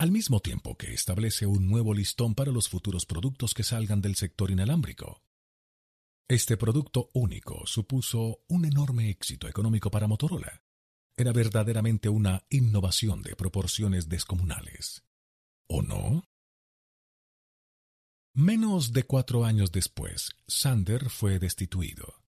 al 0.00 0.12
mismo 0.12 0.40
tiempo 0.40 0.78
que 0.78 0.94
establece 0.94 1.44
un 1.44 1.68
nuevo 1.68 1.92
listón 1.92 2.34
para 2.34 2.52
los 2.52 2.70
futuros 2.70 3.04
productos 3.04 3.52
que 3.52 3.62
salgan 3.62 4.00
del 4.00 4.16
sector 4.16 4.50
inalámbrico. 4.50 5.22
Este 6.26 6.56
producto 6.56 7.10
único 7.12 7.66
supuso 7.66 8.42
un 8.48 8.64
enorme 8.64 9.10
éxito 9.10 9.46
económico 9.46 9.90
para 9.90 10.06
Motorola. 10.06 10.62
Era 11.18 11.34
verdaderamente 11.34 12.08
una 12.08 12.46
innovación 12.48 13.20
de 13.20 13.36
proporciones 13.36 14.08
descomunales. 14.08 15.04
¿O 15.68 15.82
no? 15.82 16.24
Menos 18.34 18.92
de 18.92 19.02
cuatro 19.02 19.44
años 19.44 19.72
después, 19.72 20.30
Sander 20.46 21.10
fue 21.10 21.40
destituido. 21.40 22.22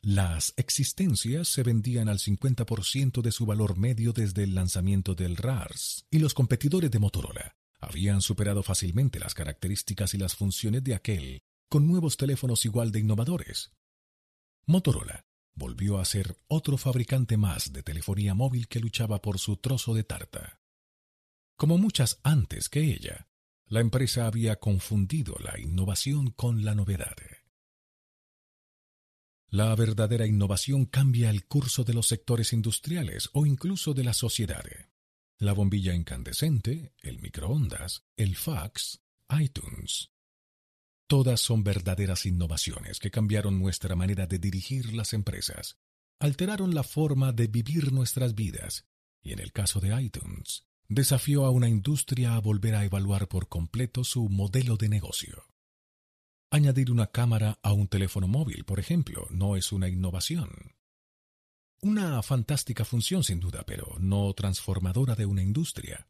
Las 0.00 0.54
existencias 0.56 1.48
se 1.48 1.64
vendían 1.64 2.08
al 2.08 2.20
50% 2.20 3.20
de 3.22 3.32
su 3.32 3.44
valor 3.44 3.76
medio 3.76 4.12
desde 4.12 4.44
el 4.44 4.54
lanzamiento 4.54 5.16
del 5.16 5.36
RARS, 5.36 6.06
y 6.12 6.20
los 6.20 6.32
competidores 6.32 6.92
de 6.92 7.00
Motorola 7.00 7.56
habían 7.80 8.22
superado 8.22 8.62
fácilmente 8.62 9.18
las 9.18 9.34
características 9.34 10.14
y 10.14 10.18
las 10.18 10.36
funciones 10.36 10.84
de 10.84 10.94
aquel 10.94 11.40
con 11.68 11.88
nuevos 11.88 12.16
teléfonos 12.16 12.64
igual 12.64 12.92
de 12.92 13.00
innovadores. 13.00 13.72
Motorola 14.64 15.26
volvió 15.54 15.98
a 15.98 16.04
ser 16.04 16.38
otro 16.46 16.78
fabricante 16.78 17.36
más 17.36 17.72
de 17.72 17.82
telefonía 17.82 18.32
móvil 18.34 18.68
que 18.68 18.78
luchaba 18.78 19.20
por 19.20 19.40
su 19.40 19.56
trozo 19.56 19.92
de 19.92 20.04
tarta. 20.04 20.60
Como 21.56 21.78
muchas 21.78 22.20
antes 22.22 22.68
que 22.68 22.80
ella, 22.80 23.27
la 23.68 23.80
empresa 23.80 24.26
había 24.26 24.56
confundido 24.56 25.36
la 25.40 25.58
innovación 25.58 26.30
con 26.30 26.64
la 26.64 26.74
novedad. 26.74 27.16
La 29.50 29.74
verdadera 29.74 30.26
innovación 30.26 30.84
cambia 30.84 31.30
el 31.30 31.46
curso 31.46 31.84
de 31.84 31.94
los 31.94 32.06
sectores 32.06 32.52
industriales 32.52 33.30
o 33.32 33.46
incluso 33.46 33.94
de 33.94 34.04
la 34.04 34.12
sociedad. 34.12 34.64
La 35.38 35.52
bombilla 35.52 35.94
incandescente, 35.94 36.92
el 37.00 37.20
microondas, 37.20 38.04
el 38.16 38.36
fax, 38.36 39.00
iTunes. 39.38 40.10
Todas 41.06 41.40
son 41.40 41.64
verdaderas 41.64 42.26
innovaciones 42.26 42.98
que 42.98 43.10
cambiaron 43.10 43.58
nuestra 43.58 43.96
manera 43.96 44.26
de 44.26 44.38
dirigir 44.38 44.92
las 44.92 45.14
empresas, 45.14 45.78
alteraron 46.18 46.74
la 46.74 46.82
forma 46.82 47.32
de 47.32 47.46
vivir 47.46 47.92
nuestras 47.92 48.34
vidas 48.34 48.86
y 49.22 49.32
en 49.32 49.38
el 49.38 49.52
caso 49.52 49.80
de 49.80 50.00
iTunes, 50.02 50.67
desafió 50.88 51.44
a 51.44 51.50
una 51.50 51.68
industria 51.68 52.34
a 52.34 52.40
volver 52.40 52.74
a 52.74 52.84
evaluar 52.84 53.28
por 53.28 53.48
completo 53.48 54.04
su 54.04 54.28
modelo 54.28 54.76
de 54.76 54.88
negocio. 54.88 55.44
Añadir 56.50 56.90
una 56.90 57.08
cámara 57.08 57.58
a 57.62 57.72
un 57.72 57.88
teléfono 57.88 58.26
móvil, 58.26 58.64
por 58.64 58.80
ejemplo, 58.80 59.26
no 59.30 59.56
es 59.56 59.70
una 59.70 59.88
innovación. 59.88 60.74
Una 61.82 62.22
fantástica 62.22 62.84
función 62.84 63.22
sin 63.22 63.38
duda, 63.38 63.64
pero 63.66 63.96
no 64.00 64.32
transformadora 64.32 65.14
de 65.14 65.26
una 65.26 65.42
industria. 65.42 66.08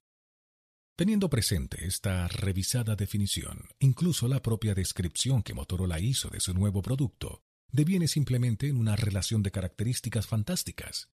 Teniendo 0.97 1.29
presente 1.29 1.87
esta 1.87 2.27
revisada 2.29 2.97
definición, 2.97 3.69
incluso 3.79 4.29
la 4.29 4.43
propia 4.43 4.75
descripción 4.75 5.43
que 5.43 5.55
Motorola 5.55 6.01
hizo 6.01 6.29
de 6.31 6.41
su 6.41 6.55
nuevo 6.55 6.83
producto 6.83 7.43
deviene 7.71 8.09
simplemente 8.09 8.69
en 8.69 8.77
una 8.77 8.97
relación 8.97 9.43
de 9.43 9.51
características 9.51 10.27
fantásticas. 10.27 11.11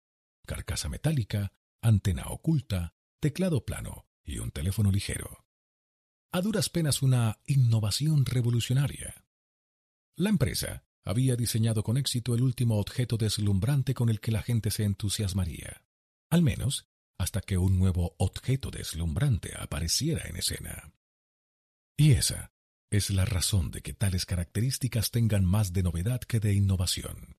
Carcasa 0.46 0.88
metálica, 0.88 1.54
antena 1.82 2.28
oculta, 2.28 2.94
teclado 3.24 3.64
plano 3.64 4.06
y 4.26 4.40
un 4.40 4.52
teléfono 4.52 4.92
ligero. 4.92 5.46
A 6.34 6.42
duras 6.42 6.68
penas 6.68 7.02
una 7.02 7.40
innovación 7.46 8.26
revolucionaria. 8.26 9.24
La 10.18 10.28
empresa 10.28 10.84
había 11.06 11.38
diseñado 11.38 11.84
con 11.84 11.96
éxito 11.96 12.36
el 12.36 12.42
último 12.42 12.80
objeto 12.80 13.16
deslumbrante 13.16 13.94
con 13.94 14.10
el 14.10 14.20
que 14.20 14.34
la 14.34 14.42
gente 14.42 14.72
se 14.72 14.84
entusiasmaría, 14.84 15.86
al 16.30 16.42
menos 16.42 16.90
hasta 17.18 17.40
que 17.40 17.58
un 17.58 17.80
nuevo 17.80 18.14
objeto 18.18 18.72
deslumbrante 18.72 19.54
apareciera 19.58 20.28
en 20.28 20.36
escena. 20.36 20.94
Y 21.96 22.12
esa 22.12 22.52
es 22.92 23.10
la 23.10 23.24
razón 23.24 23.72
de 23.72 23.80
que 23.80 23.94
tales 23.94 24.26
características 24.26 25.12
tengan 25.12 25.46
más 25.46 25.72
de 25.72 25.84
novedad 25.84 26.20
que 26.20 26.42
de 26.42 26.54
innovación. 26.54 27.38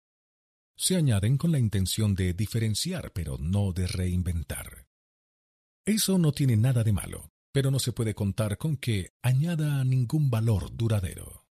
Se 0.76 0.97
añaden 0.97 1.37
con 1.37 1.53
la 1.53 1.59
intención 1.59 2.14
de 2.14 2.32
diferenciar, 2.32 3.12
pero 3.12 3.37
no 3.37 3.74
de 3.74 3.87
reinventar. 3.87 4.87
Eso 5.87 6.16
no 6.16 6.32
tiene 6.32 6.57
nada 6.57 6.82
de 6.82 6.93
malo, 6.93 7.30
pero 7.53 7.70
no 7.70 7.78
se 7.78 7.93
puede 7.93 8.14
contar 8.14 8.57
con 8.57 8.78
que 8.78 9.12
añada 9.20 9.85
ningún 9.85 10.30
valor 10.30 10.74
duradero. 10.74 11.47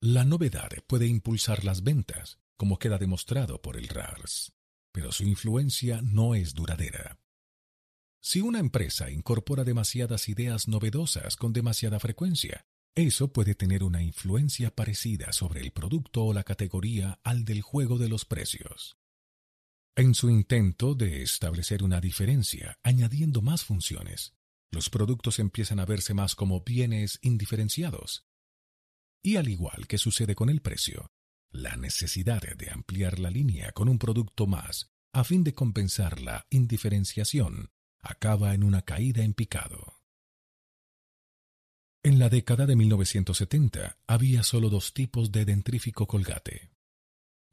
La 0.00 0.24
novedad 0.24 0.70
puede 0.88 1.06
impulsar 1.06 1.64
las 1.64 1.84
ventas, 1.84 2.40
como 2.56 2.80
queda 2.80 2.98
demostrado 2.98 3.62
por 3.62 3.76
el 3.76 3.86
RARS, 3.86 4.52
pero 4.92 5.12
su 5.12 5.22
influencia 5.22 6.02
no 6.02 6.34
es 6.34 6.54
duradera. 6.54 7.20
Si 8.20 8.40
una 8.40 8.58
empresa 8.58 9.08
incorpora 9.10 9.62
demasiadas 9.62 10.28
ideas 10.28 10.66
novedosas 10.66 11.36
con 11.36 11.52
demasiada 11.52 12.00
frecuencia, 12.00 12.66
eso 12.96 13.32
puede 13.32 13.54
tener 13.54 13.84
una 13.84 14.02
influencia 14.02 14.74
parecida 14.74 15.32
sobre 15.32 15.60
el 15.60 15.70
producto 15.70 16.24
o 16.24 16.32
la 16.32 16.42
categoría 16.42 17.20
al 17.22 17.44
del 17.44 17.62
juego 17.62 17.98
de 17.98 18.08
los 18.08 18.24
precios. 18.24 18.97
En 19.98 20.14
su 20.14 20.30
intento 20.30 20.94
de 20.94 21.22
establecer 21.22 21.82
una 21.82 22.00
diferencia, 22.00 22.78
añadiendo 22.84 23.42
más 23.42 23.64
funciones, 23.64 24.32
los 24.70 24.90
productos 24.90 25.40
empiezan 25.40 25.80
a 25.80 25.86
verse 25.86 26.14
más 26.14 26.36
como 26.36 26.60
bienes 26.60 27.18
indiferenciados, 27.20 28.24
y 29.24 29.34
al 29.34 29.48
igual 29.48 29.88
que 29.88 29.98
sucede 29.98 30.36
con 30.36 30.50
el 30.50 30.62
precio, 30.62 31.10
la 31.50 31.74
necesidad 31.74 32.40
de 32.42 32.70
ampliar 32.70 33.18
la 33.18 33.28
línea 33.28 33.72
con 33.72 33.88
un 33.88 33.98
producto 33.98 34.46
más 34.46 34.92
a 35.12 35.24
fin 35.24 35.42
de 35.42 35.52
compensar 35.52 36.20
la 36.20 36.46
indiferenciación 36.48 37.72
acaba 37.98 38.54
en 38.54 38.62
una 38.62 38.82
caída 38.82 39.24
en 39.24 39.34
picado. 39.34 39.94
En 42.04 42.20
la 42.20 42.28
década 42.28 42.66
de 42.66 42.76
1970 42.76 43.98
había 44.06 44.44
solo 44.44 44.70
dos 44.70 44.94
tipos 44.94 45.32
de 45.32 45.44
dentrífico 45.44 46.06
colgate. 46.06 46.77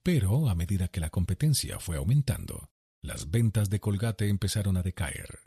Pero 0.06 0.50
a 0.50 0.54
medida 0.54 0.88
que 0.90 1.00
la 1.00 1.10
competencia 1.10 1.80
fue 1.80 1.98
aumentando, 1.98 2.70
las 3.02 3.32
ventas 3.32 3.72
de 3.72 3.80
colgate 3.80 4.30
empezaron 4.30 4.78
a 4.78 4.84
decaer. 4.84 5.40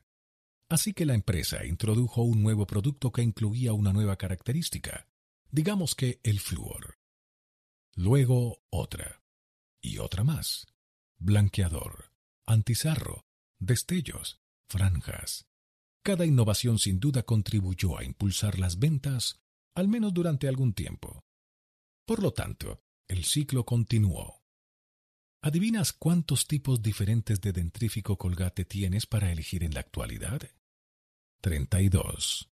Así 0.69 0.95
que 0.95 1.07
la 1.07 1.15
empresa 1.15 1.65
introdujo 1.65 2.23
un 2.23 2.43
nuevo 2.43 2.67
producto 2.67 3.13
que 3.13 3.23
incluía 3.23 3.73
una 3.73 3.93
nueva 3.93 4.17
característica, 4.17 5.07
digamos 5.49 5.95
que 5.95 6.19
el 6.25 6.41
flúor. 6.41 6.99
Luego 7.95 8.65
otra. 8.69 9.23
Y 9.81 9.99
otra 9.99 10.25
más. 10.25 10.67
Blanqueador, 11.19 12.11
antizarro, 12.45 13.27
destellos, 13.61 14.41
franjas. 14.69 15.47
Cada 16.03 16.27
innovación 16.27 16.81
sin 16.81 16.99
duda 16.99 17.23
contribuyó 17.23 17.97
a 17.97 18.03
impulsar 18.03 18.59
las 18.59 18.81
ventas, 18.81 19.41
al 19.77 19.87
menos 19.87 20.13
durante 20.13 20.49
algún 20.49 20.73
tiempo. 20.73 21.25
Por 22.05 22.21
lo 22.21 22.33
tanto, 22.33 22.83
el 23.07 23.25
ciclo 23.25 23.65
continuó. 23.65 24.38
¿Adivinas 25.43 25.93
cuántos 25.93 26.47
tipos 26.47 26.83
diferentes 26.83 27.41
de 27.41 27.53
dentrífico 27.53 28.19
colgate 28.19 28.65
tienes 28.65 29.07
para 29.07 29.31
elegir 29.31 29.63
en 29.65 29.75
la 29.75 29.81
actualidad? 29.81 30.41
32. 31.41 32.51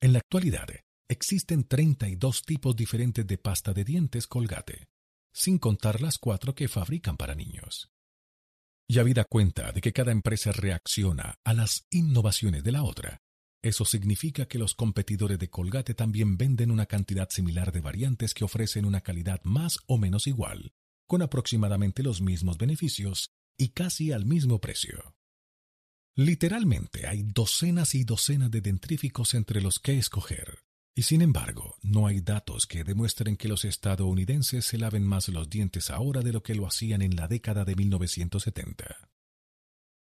En 0.00 0.12
la 0.12 0.18
actualidad, 0.18 0.68
Existen 1.10 1.64
32 1.64 2.42
tipos 2.42 2.76
diferentes 2.76 3.26
de 3.26 3.38
pasta 3.38 3.72
de 3.72 3.82
dientes 3.82 4.26
Colgate, 4.26 4.88
sin 5.32 5.58
contar 5.58 6.02
las 6.02 6.18
cuatro 6.18 6.54
que 6.54 6.68
fabrican 6.68 7.16
para 7.16 7.34
niños. 7.34 7.90
Y 8.86 8.98
habida 8.98 9.24
cuenta 9.24 9.72
de 9.72 9.80
que 9.80 9.94
cada 9.94 10.12
empresa 10.12 10.52
reacciona 10.52 11.38
a 11.44 11.54
las 11.54 11.86
innovaciones 11.90 12.62
de 12.62 12.72
la 12.72 12.82
otra, 12.82 13.22
eso 13.62 13.86
significa 13.86 14.46
que 14.46 14.58
los 14.58 14.74
competidores 14.74 15.38
de 15.38 15.48
Colgate 15.48 15.94
también 15.94 16.36
venden 16.36 16.70
una 16.70 16.84
cantidad 16.84 17.30
similar 17.30 17.72
de 17.72 17.80
variantes 17.80 18.34
que 18.34 18.44
ofrecen 18.44 18.84
una 18.84 19.00
calidad 19.00 19.40
más 19.44 19.78
o 19.86 19.96
menos 19.96 20.26
igual, 20.26 20.74
con 21.08 21.22
aproximadamente 21.22 22.04
los 22.04 22.20
mismos 22.20 22.58
beneficios 22.58 23.32
y 23.56 23.70
casi 23.70 24.12
al 24.12 24.24
mismo 24.24 24.60
precio. 24.60 25.16
Literalmente 26.14 27.06
hay 27.06 27.22
docenas 27.22 27.94
y 27.94 28.04
docenas 28.04 28.50
de 28.50 28.60
dentríficos 28.60 29.34
entre 29.34 29.60
los 29.60 29.80
que 29.80 29.98
escoger. 29.98 30.60
Y 30.94 31.02
sin 31.02 31.22
embargo, 31.22 31.76
no 31.80 32.08
hay 32.08 32.20
datos 32.20 32.66
que 32.66 32.82
demuestren 32.82 33.36
que 33.36 33.46
los 33.46 33.64
estadounidenses 33.64 34.64
se 34.64 34.78
laven 34.78 35.04
más 35.04 35.28
los 35.28 35.48
dientes 35.48 35.90
ahora 35.90 36.22
de 36.22 36.32
lo 36.32 36.42
que 36.42 36.56
lo 36.56 36.66
hacían 36.66 37.02
en 37.02 37.14
la 37.14 37.28
década 37.28 37.64
de 37.64 37.76
1970. 37.76 39.10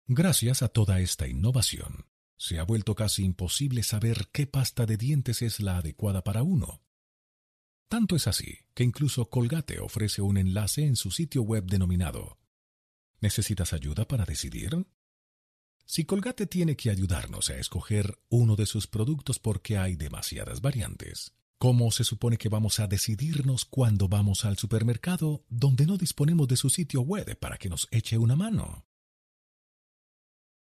Gracias 0.06 0.62
a 0.62 0.68
toda 0.68 1.00
esta 1.00 1.28
innovación, 1.28 2.06
se 2.38 2.60
ha 2.60 2.64
vuelto 2.64 2.94
casi 2.94 3.24
imposible 3.24 3.82
saber 3.82 4.30
qué 4.32 4.46
pasta 4.46 4.86
de 4.86 4.98
dientes 4.98 5.42
es 5.42 5.60
la 5.60 5.78
adecuada 5.78 6.24
para 6.24 6.44
uno. 6.44 6.83
Tanto 7.88 8.16
es 8.16 8.28
así 8.28 8.60
que 8.74 8.84
incluso 8.84 9.30
Colgate 9.30 9.80
ofrece 9.80 10.22
un 10.22 10.38
enlace 10.38 10.86
en 10.86 10.96
su 10.96 11.12
sitio 11.12 11.44
web 11.44 11.66
denominado 11.66 12.38
¿Necesitas 13.24 13.72
ayuda 13.72 14.06
para 14.06 14.26
decidir? 14.26 14.86
Si 15.86 16.04
Colgate 16.04 16.46
tiene 16.46 16.76
que 16.76 16.90
ayudarnos 16.90 17.50
a 17.50 17.58
escoger 17.58 18.20
uno 18.28 18.58
de 18.58 18.66
sus 18.66 18.86
productos 18.86 19.40
porque 19.40 19.78
hay 19.78 19.96
demasiadas 19.96 20.60
variantes, 20.60 21.34
¿cómo 21.58 21.90
se 21.92 22.04
supone 22.04 22.38
que 22.38 22.50
vamos 22.50 22.82
a 22.82 22.88
decidirnos 22.88 23.64
cuando 23.64 24.10
vamos 24.10 24.44
al 24.44 24.58
supermercado 24.58 25.46
donde 25.48 25.86
no 25.86 25.96
disponemos 25.96 26.50
de 26.50 26.58
su 26.58 26.70
sitio 26.70 27.00
web 27.00 27.40
para 27.40 27.58
que 27.58 27.70
nos 27.70 27.88
eche 27.92 28.18
una 28.18 28.36
mano? 28.36 28.86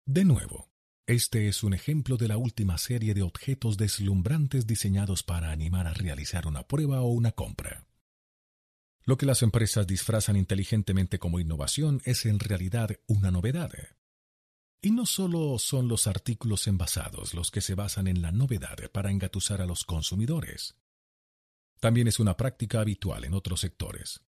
De 0.07 0.25
nuevo, 0.25 0.72
este 1.07 1.49
es 1.49 1.63
un 1.63 1.75
ejemplo 1.75 2.17
de 2.17 2.29
la 2.29 2.37
última 2.37 2.79
serie 2.79 3.15
de 3.15 3.23
objetos 3.23 3.77
deslumbrantes 3.77 4.67
diseñados 4.67 5.23
para 5.23 5.51
animar 5.51 5.87
a 5.87 5.95
realizar 5.95 6.47
una 6.47 6.67
prueba 6.67 7.03
o 7.03 7.09
una 7.09 7.33
compra. 7.33 7.87
Lo 9.05 9.17
que 9.17 9.27
las 9.27 9.43
empresas 9.43 9.87
disfrazan 9.87 10.37
inteligentemente 10.37 11.19
como 11.19 11.41
innovación 11.41 12.01
es 12.05 12.25
en 12.25 12.39
realidad 12.39 12.91
una 13.09 13.33
novedad, 13.33 13.73
y 14.81 14.91
no 14.91 15.07
solo 15.07 15.59
son 15.59 15.87
los 15.87 16.09
artículos 16.09 16.67
envasados 16.67 17.35
los 17.35 17.51
que 17.51 17.61
se 17.61 17.75
basan 17.75 18.09
en 18.09 18.21
la 18.21 18.33
novedad 18.33 18.91
para 18.93 19.11
engatusar 19.11 19.63
a 19.63 19.67
los 19.67 19.85
consumidores. 19.85 20.77
También 21.79 22.09
es 22.09 22.19
una 22.21 22.37
práctica 22.37 22.81
habitual 22.81 23.25
en 23.25 23.35
otros 23.35 23.61
sectores. 23.61 24.23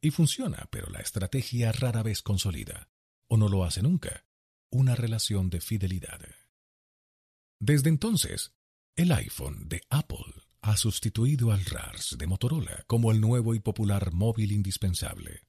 Y 0.00 0.10
funciona, 0.10 0.68
pero 0.70 0.90
la 0.90 1.00
estrategia 1.00 1.72
rara 1.72 2.02
vez 2.04 2.22
consolida, 2.22 2.88
o 3.28 3.36
no 3.36 3.48
lo 3.48 3.64
hace 3.64 3.82
nunca, 3.82 4.25
una 4.70 4.94
relación 4.94 5.50
de 5.50 5.60
fidelidad. 5.60 6.20
Desde 7.58 7.88
entonces, 7.88 8.52
el 8.96 9.12
iPhone 9.12 9.68
de 9.68 9.82
Apple 9.90 10.32
ha 10.62 10.76
sustituido 10.76 11.52
al 11.52 11.64
RARS 11.64 12.16
de 12.18 12.26
Motorola 12.26 12.84
como 12.86 13.12
el 13.12 13.20
nuevo 13.20 13.54
y 13.54 13.60
popular 13.60 14.12
móvil 14.12 14.52
indispensable. 14.52 15.42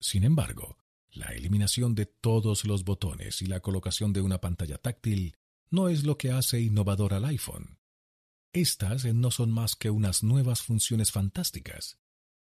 Sin 0.00 0.24
embargo, 0.24 0.78
la 1.10 1.26
eliminación 1.28 1.94
de 1.94 2.06
todos 2.06 2.64
los 2.64 2.84
botones 2.84 3.42
y 3.42 3.46
la 3.46 3.60
colocación 3.60 4.12
de 4.12 4.22
una 4.22 4.40
pantalla 4.40 4.78
táctil 4.78 5.36
no 5.70 5.88
es 5.88 6.04
lo 6.04 6.16
que 6.16 6.30
hace 6.30 6.60
innovador 6.60 7.14
al 7.14 7.24
iPhone. 7.24 7.78
Estas 8.52 9.04
no 9.06 9.30
son 9.30 9.50
más 9.50 9.76
que 9.76 9.90
unas 9.90 10.22
nuevas 10.22 10.62
funciones 10.62 11.10
fantásticas. 11.10 11.98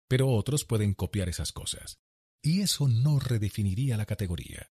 Pero 0.08 0.28
otros 0.28 0.64
pueden 0.64 0.94
copiar 0.94 1.28
esas 1.28 1.52
cosas, 1.52 1.98
y 2.42 2.60
eso 2.62 2.88
no 2.88 3.18
redefiniría 3.18 3.96
la 3.96 4.06
categoría. 4.06 4.71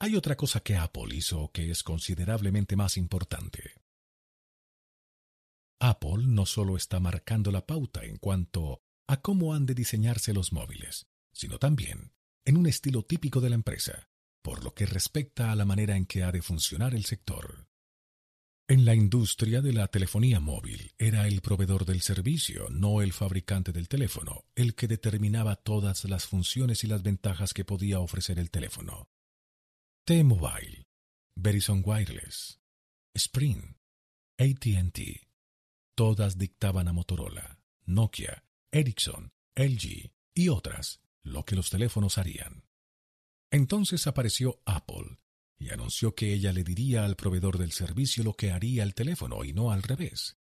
Hay 0.00 0.16
otra 0.16 0.36
cosa 0.36 0.60
que 0.60 0.76
Apple 0.76 1.14
hizo 1.14 1.50
que 1.52 1.70
es 1.70 1.82
considerablemente 1.82 2.76
más 2.76 2.96
importante. 2.96 3.74
Apple 5.80 6.24
no 6.26 6.46
solo 6.46 6.76
está 6.76 7.00
marcando 7.00 7.50
la 7.50 7.66
pauta 7.66 8.04
en 8.04 8.16
cuanto 8.18 8.82
a 9.06 9.20
cómo 9.20 9.54
han 9.54 9.66
de 9.66 9.74
diseñarse 9.74 10.32
los 10.32 10.52
móviles, 10.52 11.06
sino 11.32 11.58
también 11.58 12.12
en 12.46 12.56
un 12.56 12.66
estilo 12.66 13.02
típico 13.02 13.40
de 13.40 13.50
la 13.50 13.54
empresa, 13.54 14.08
por 14.42 14.64
lo 14.64 14.74
que 14.74 14.86
respecta 14.86 15.50
a 15.50 15.56
la 15.56 15.64
manera 15.64 15.96
en 15.96 16.06
que 16.06 16.22
ha 16.22 16.32
de 16.32 16.42
funcionar 16.42 16.94
el 16.94 17.04
sector. 17.04 17.68
En 18.66 18.86
la 18.86 18.94
industria 18.94 19.60
de 19.60 19.74
la 19.74 19.88
telefonía 19.88 20.40
móvil 20.40 20.92
era 20.96 21.26
el 21.26 21.42
proveedor 21.42 21.84
del 21.84 22.00
servicio, 22.00 22.68
no 22.70 23.02
el 23.02 23.12
fabricante 23.12 23.72
del 23.72 23.88
teléfono, 23.88 24.46
el 24.54 24.74
que 24.74 24.88
determinaba 24.88 25.56
todas 25.56 26.04
las 26.04 26.26
funciones 26.26 26.82
y 26.82 26.86
las 26.86 27.02
ventajas 27.02 27.52
que 27.52 27.64
podía 27.66 28.00
ofrecer 28.00 28.38
el 28.38 28.50
teléfono. 28.50 29.08
T-Mobile, 30.06 30.84
Verizon 31.34 31.82
Wireless, 31.82 32.60
Sprint, 33.14 33.78
ATT, 34.38 35.00
todas 35.96 36.36
dictaban 36.36 36.88
a 36.88 36.92
Motorola, 36.92 37.58
Nokia, 37.86 38.44
Ericsson, 38.70 39.32
LG 39.56 40.12
y 40.34 40.48
otras 40.50 41.00
lo 41.22 41.46
que 41.46 41.56
los 41.56 41.70
teléfonos 41.70 42.18
harían. 42.18 42.66
Entonces 43.50 44.06
apareció 44.06 44.60
Apple 44.66 45.20
y 45.58 45.70
anunció 45.70 46.14
que 46.14 46.34
ella 46.34 46.52
le 46.52 46.64
diría 46.64 47.06
al 47.06 47.16
proveedor 47.16 47.56
del 47.56 47.72
servicio 47.72 48.24
lo 48.24 48.34
que 48.34 48.50
haría 48.50 48.82
el 48.82 48.94
teléfono 48.94 49.42
y 49.42 49.54
no 49.54 49.70
al 49.70 49.82
revés. 49.82 50.36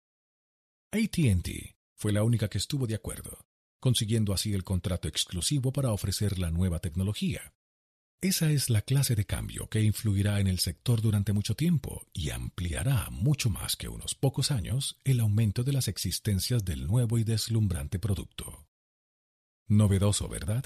ATT 0.92 1.78
fue 1.96 2.12
la 2.12 2.24
única 2.24 2.50
que 2.50 2.58
estuvo 2.58 2.86
de 2.86 2.96
acuerdo, 2.96 3.46
consiguiendo 3.80 4.34
así 4.34 4.54
el 4.54 4.66
contrato 4.66 5.08
exclusivo 5.08 5.72
para 5.72 5.94
ofrecer 5.94 6.38
la 6.38 6.52
nueva 6.52 6.80
tecnología. 6.80 7.54
Esa 8.24 8.50
es 8.52 8.70
la 8.70 8.82
clase 8.82 9.16
de 9.16 9.26
cambio 9.26 9.68
que 9.68 9.82
influirá 9.82 10.40
en 10.40 10.48
el 10.48 10.60
sector 10.60 11.02
durante 11.02 11.34
mucho 11.34 11.58
tiempo 11.58 12.08
y 12.14 12.30
ampliará 12.30 13.10
mucho 13.10 13.50
más 13.50 13.76
que 13.76 13.90
unos 13.90 14.16
pocos 14.16 14.50
años 14.50 14.98
el 15.04 15.20
aumento 15.20 15.66
de 15.66 15.74
las 15.74 15.90
existencias 15.90 16.64
del 16.64 16.88
nuevo 16.88 17.18
y 17.18 17.26
deslumbrante 17.26 18.00
producto. 18.00 18.66
Novedoso, 19.68 20.30
¿verdad? 20.30 20.64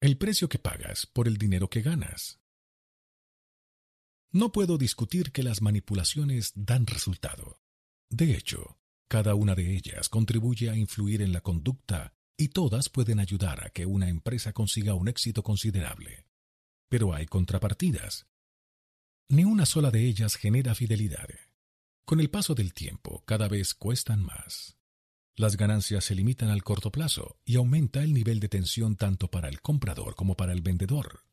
El 0.00 0.18
precio 0.18 0.48
que 0.48 0.58
pagas 0.58 1.06
por 1.06 1.28
el 1.28 1.36
dinero 1.36 1.70
que 1.70 1.80
ganas. 1.80 2.40
No 4.32 4.50
puedo 4.50 4.78
discutir 4.78 5.30
que 5.30 5.44
las 5.44 5.62
manipulaciones 5.62 6.54
dan 6.56 6.88
resultado. 6.88 7.60
De 8.10 8.34
hecho, 8.34 8.80
cada 9.06 9.36
una 9.36 9.54
de 9.54 9.76
ellas 9.76 10.08
contribuye 10.08 10.70
a 10.70 10.76
influir 10.76 11.22
en 11.22 11.32
la 11.32 11.40
conducta 11.40 12.16
y 12.36 12.48
todas 12.48 12.88
pueden 12.88 13.18
ayudar 13.18 13.64
a 13.64 13.70
que 13.70 13.86
una 13.86 14.08
empresa 14.08 14.52
consiga 14.52 14.94
un 14.94 15.08
éxito 15.08 15.42
considerable. 15.42 16.26
Pero 16.88 17.14
hay 17.14 17.26
contrapartidas. 17.26 18.26
Ni 19.28 19.44
una 19.44 19.66
sola 19.66 19.90
de 19.90 20.06
ellas 20.06 20.36
genera 20.36 20.74
fidelidad. 20.74 21.28
Con 22.04 22.20
el 22.20 22.30
paso 22.30 22.54
del 22.54 22.72
tiempo, 22.72 23.24
cada 23.26 23.48
vez 23.48 23.74
cuestan 23.74 24.22
más. 24.22 24.76
Las 25.34 25.56
ganancias 25.56 26.04
se 26.04 26.14
limitan 26.14 26.48
al 26.48 26.62
corto 26.62 26.92
plazo 26.92 27.40
y 27.44 27.56
aumenta 27.56 28.02
el 28.02 28.14
nivel 28.14 28.40
de 28.40 28.48
tensión 28.48 28.96
tanto 28.96 29.28
para 29.30 29.48
el 29.48 29.60
comprador 29.60 30.14
como 30.14 30.36
para 30.36 30.52
el 30.52 30.62
vendedor. 30.62 31.24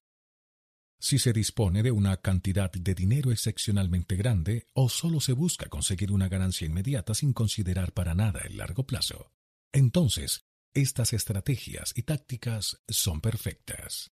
Si 0.99 1.19
se 1.19 1.33
dispone 1.33 1.83
de 1.83 1.91
una 1.91 2.17
cantidad 2.17 2.71
de 2.71 2.95
dinero 2.95 3.31
excepcionalmente 3.31 4.15
grande 4.15 4.67
o 4.73 4.89
solo 4.89 5.19
se 5.19 5.33
busca 5.33 5.67
conseguir 5.67 6.11
una 6.11 6.29
ganancia 6.29 6.65
inmediata 6.65 7.13
sin 7.13 7.33
considerar 7.33 7.93
para 7.93 8.15
nada 8.15 8.39
el 8.45 8.57
largo 8.57 8.85
plazo, 8.85 9.31
entonces 9.71 10.45
estas 10.73 11.13
estrategias 11.13 11.93
y 11.95 12.03
tácticas 12.03 12.81
son 12.87 13.21
perfectas. 13.21 14.11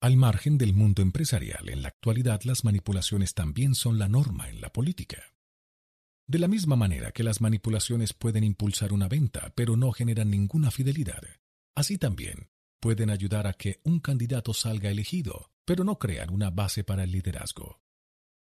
Al 0.00 0.16
margen 0.16 0.58
del 0.58 0.74
mundo 0.74 1.02
empresarial, 1.02 1.68
en 1.68 1.82
la 1.82 1.88
actualidad 1.88 2.42
las 2.42 2.64
manipulaciones 2.64 3.34
también 3.34 3.74
son 3.74 3.98
la 3.98 4.08
norma 4.08 4.48
en 4.48 4.60
la 4.60 4.72
política. 4.72 5.34
De 6.28 6.38
la 6.38 6.48
misma 6.48 6.76
manera 6.76 7.12
que 7.12 7.22
las 7.22 7.40
manipulaciones 7.40 8.12
pueden 8.12 8.44
impulsar 8.44 8.92
una 8.92 9.08
venta, 9.08 9.52
pero 9.54 9.76
no 9.76 9.92
generan 9.92 10.30
ninguna 10.30 10.70
fidelidad, 10.70 11.22
así 11.74 11.98
también 11.98 12.50
pueden 12.80 13.10
ayudar 13.10 13.46
a 13.46 13.54
que 13.54 13.80
un 13.84 14.00
candidato 14.00 14.52
salga 14.52 14.90
elegido, 14.90 15.50
pero 15.64 15.82
no 15.82 15.98
crean 15.98 16.30
una 16.30 16.50
base 16.50 16.84
para 16.84 17.04
el 17.04 17.12
liderazgo. 17.12 17.80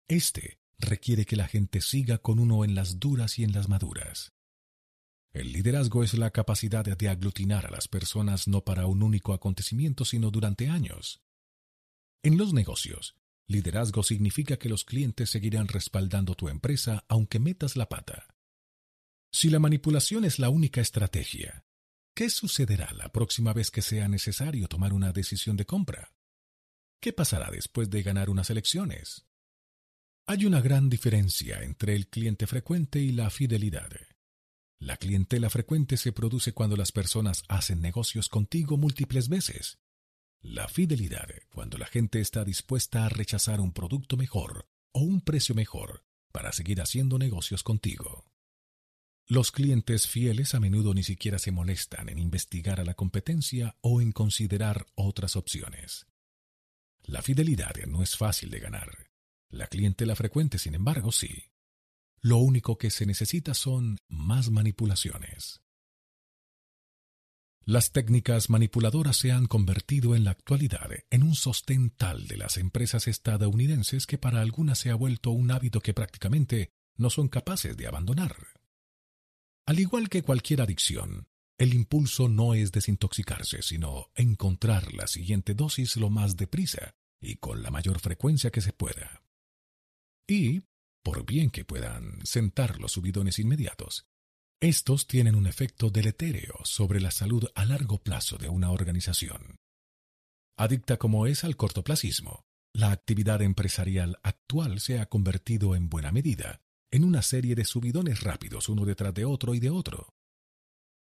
Este 0.07 0.59
requiere 0.77 1.25
que 1.25 1.35
la 1.35 1.47
gente 1.47 1.81
siga 1.81 2.17
con 2.19 2.39
uno 2.39 2.63
en 2.63 2.75
las 2.75 2.99
duras 2.99 3.39
y 3.39 3.43
en 3.43 3.53
las 3.53 3.67
maduras. 3.69 4.33
El 5.33 5.53
liderazgo 5.53 6.03
es 6.03 6.13
la 6.13 6.31
capacidad 6.31 6.83
de 6.83 7.09
aglutinar 7.09 7.65
a 7.65 7.71
las 7.71 7.87
personas 7.87 8.47
no 8.47 8.63
para 8.63 8.87
un 8.87 9.01
único 9.01 9.33
acontecimiento, 9.33 10.05
sino 10.05 10.29
durante 10.29 10.67
años. 10.67 11.21
En 12.23 12.37
los 12.37 12.53
negocios, 12.53 13.15
Liderazgo 13.51 14.01
significa 14.01 14.57
que 14.57 14.69
los 14.69 14.85
clientes 14.85 15.29
seguirán 15.29 15.67
respaldando 15.67 16.35
tu 16.35 16.47
empresa 16.47 17.05
aunque 17.09 17.39
metas 17.39 17.75
la 17.75 17.89
pata. 17.89 18.27
Si 19.31 19.49
la 19.49 19.59
manipulación 19.59 20.25
es 20.25 20.39
la 20.39 20.49
única 20.49 20.81
estrategia, 20.81 21.65
¿qué 22.15 22.29
sucederá 22.29 22.91
la 22.93 23.11
próxima 23.11 23.53
vez 23.53 23.69
que 23.69 23.81
sea 23.81 24.07
necesario 24.07 24.67
tomar 24.67 24.93
una 24.93 25.11
decisión 25.11 25.57
de 25.57 25.65
compra? 25.65 26.13
¿Qué 27.01 27.13
pasará 27.13 27.49
después 27.51 27.89
de 27.89 28.03
ganar 28.03 28.29
unas 28.29 28.49
elecciones? 28.49 29.25
Hay 30.27 30.45
una 30.45 30.61
gran 30.61 30.89
diferencia 30.89 31.61
entre 31.63 31.95
el 31.95 32.07
cliente 32.07 32.47
frecuente 32.47 32.99
y 32.99 33.11
la 33.11 33.29
fidelidad. 33.29 33.89
La 34.81 34.97
clientela 34.97 35.49
frecuente 35.49 35.95
se 35.95 36.11
produce 36.11 36.51
cuando 36.51 36.75
las 36.75 36.91
personas 36.91 37.43
hacen 37.47 37.81
negocios 37.81 38.27
contigo 38.27 38.75
múltiples 38.75 39.29
veces 39.29 39.79
la 40.43 40.67
fidelidad, 40.67 41.29
cuando 41.53 41.77
la 41.77 41.85
gente 41.85 42.19
está 42.19 42.43
dispuesta 42.43 43.05
a 43.05 43.09
rechazar 43.09 43.61
un 43.61 43.73
producto 43.73 44.17
mejor 44.17 44.67
o 44.91 45.01
un 45.01 45.21
precio 45.21 45.53
mejor 45.53 46.03
para 46.31 46.51
seguir 46.51 46.81
haciendo 46.81 47.19
negocios 47.19 47.61
contigo. 47.61 48.25
Los 49.27 49.51
clientes 49.51 50.07
fieles 50.07 50.55
a 50.55 50.59
menudo 50.59 50.95
ni 50.95 51.03
siquiera 51.03 51.37
se 51.37 51.51
molestan 51.51 52.09
en 52.09 52.17
investigar 52.17 52.79
a 52.79 52.83
la 52.83 52.95
competencia 52.95 53.77
o 53.81 54.01
en 54.01 54.11
considerar 54.11 54.87
otras 54.95 55.35
opciones. 55.35 56.07
La 57.03 57.21
fidelidad 57.21 57.75
no 57.87 58.01
es 58.01 58.17
fácil 58.17 58.49
de 58.49 58.59
ganar. 58.59 59.11
La 59.47 59.67
clientela 59.67 60.15
frecuente, 60.15 60.57
sin 60.57 60.73
embargo, 60.73 61.11
sí. 61.11 61.50
Lo 62.21 62.37
único 62.37 62.77
que 62.77 62.91
se 62.91 63.05
necesita 63.05 63.53
son 63.53 63.97
más 64.07 64.51
manipulaciones. 64.51 65.61
Las 67.63 67.91
técnicas 67.91 68.49
manipuladoras 68.49 69.17
se 69.17 69.31
han 69.31 69.45
convertido 69.45 70.15
en 70.15 70.23
la 70.23 70.31
actualidad 70.31 70.89
en 71.09 71.23
un 71.23 71.35
sostén 71.35 71.91
tal 71.91 72.27
de 72.27 72.37
las 72.37 72.57
empresas 72.57 73.07
estadounidenses 73.07 74.07
que 74.07 74.17
para 74.17 74.41
algunas 74.41 74.79
se 74.79 74.89
ha 74.89 74.95
vuelto 74.95 75.31
un 75.31 75.51
hábito 75.51 75.79
que 75.79 75.93
prácticamente 75.93 76.71
no 76.97 77.09
son 77.09 77.27
capaces 77.27 77.77
de 77.77 77.87
abandonar. 77.87 78.35
Al 79.67 79.79
igual 79.79 80.09
que 80.09 80.23
cualquier 80.23 80.61
adicción, 80.61 81.27
el 81.57 81.75
impulso 81.75 82.27
no 82.27 82.55
es 82.55 82.71
desintoxicarse, 82.71 83.61
sino 83.61 84.11
encontrar 84.15 84.93
la 84.93 85.05
siguiente 85.05 85.53
dosis 85.53 85.97
lo 85.97 86.09
más 86.09 86.35
deprisa 86.35 86.95
y 87.21 87.35
con 87.35 87.61
la 87.61 87.69
mayor 87.69 87.99
frecuencia 87.99 88.49
que 88.49 88.61
se 88.61 88.73
pueda. 88.73 89.23
Y, 90.27 90.63
por 91.03 91.25
bien 91.25 91.49
que 91.49 91.65
puedan 91.65 92.25
sentar 92.25 92.79
los 92.79 92.93
subidones 92.93 93.39
inmediatos, 93.39 94.05
estos 94.61 95.07
tienen 95.07 95.35
un 95.35 95.47
efecto 95.47 95.89
deletéreo 95.89 96.59
sobre 96.63 97.01
la 97.01 97.09
salud 97.09 97.45
a 97.55 97.65
largo 97.65 97.97
plazo 97.97 98.37
de 98.37 98.47
una 98.47 98.71
organización. 98.71 99.55
Adicta 100.57 100.97
como 100.97 101.25
es 101.25 101.43
al 101.43 101.57
cortoplacismo, 101.57 102.45
la 102.73 102.91
actividad 102.91 103.41
empresarial 103.41 104.19
actual 104.21 104.79
se 104.79 104.99
ha 104.99 105.07
convertido 105.07 105.75
en 105.75 105.89
buena 105.89 106.11
medida 106.11 106.61
en 106.91 107.03
una 107.03 107.21
serie 107.21 107.55
de 107.55 107.65
subidones 107.65 108.21
rápidos 108.21 108.69
uno 108.69 108.85
detrás 108.85 109.13
de 109.13 109.25
otro 109.25 109.55
y 109.55 109.59
de 109.59 109.69
otro. 109.69 110.13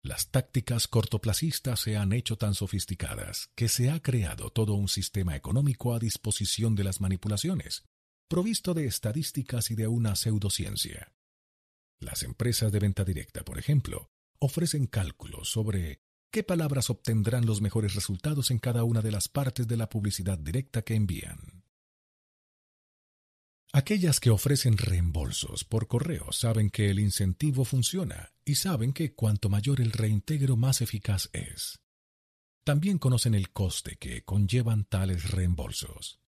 Las 0.02 0.30
tácticas 0.30 0.88
cortoplacistas 0.88 1.80
se 1.80 1.96
han 1.96 2.12
hecho 2.12 2.36
tan 2.36 2.54
sofisticadas 2.54 3.50
que 3.54 3.68
se 3.68 3.90
ha 3.90 4.00
creado 4.00 4.50
todo 4.50 4.74
un 4.74 4.88
sistema 4.88 5.36
económico 5.36 5.94
a 5.94 5.98
disposición 5.98 6.74
de 6.74 6.84
las 6.84 7.00
manipulaciones, 7.00 7.84
provisto 8.28 8.74
de 8.74 8.86
estadísticas 8.86 9.70
y 9.70 9.74
de 9.74 9.86
una 9.86 10.16
pseudociencia. 10.16 11.14
Las 11.98 12.22
empresas 12.22 12.72
de 12.72 12.80
venta 12.80 13.04
directa, 13.04 13.44
por 13.44 13.58
ejemplo, 13.58 14.10
ofrecen 14.38 14.86
cálculos 14.86 15.50
sobre 15.50 16.00
qué 16.30 16.42
palabras 16.42 16.90
obtendrán 16.90 17.46
los 17.46 17.60
mejores 17.60 17.94
resultados 17.94 18.50
en 18.50 18.58
cada 18.58 18.84
una 18.84 19.00
de 19.00 19.12
las 19.12 19.28
partes 19.28 19.68
de 19.68 19.76
la 19.76 19.88
publicidad 19.88 20.38
directa 20.38 20.82
que 20.82 20.94
envían. 20.94 21.64
Aquellas 23.72 24.20
que 24.20 24.30
ofrecen 24.30 24.78
reembolsos 24.78 25.64
por 25.64 25.88
correo 25.88 26.30
saben 26.30 26.70
que 26.70 26.90
el 26.90 27.00
incentivo 27.00 27.64
funciona 27.64 28.32
y 28.44 28.54
saben 28.54 28.92
que 28.92 29.14
cuanto 29.14 29.48
mayor 29.48 29.80
el 29.80 29.90
reintegro 29.90 30.56
más 30.56 30.80
eficaz 30.80 31.28
es. 31.32 31.80
También 32.64 32.98
conocen 32.98 33.34
el 33.34 33.50
coste 33.50 33.96
que 33.96 34.24
conllevan 34.24 34.84
tales 34.84 35.30
reembolsos. 35.30 36.23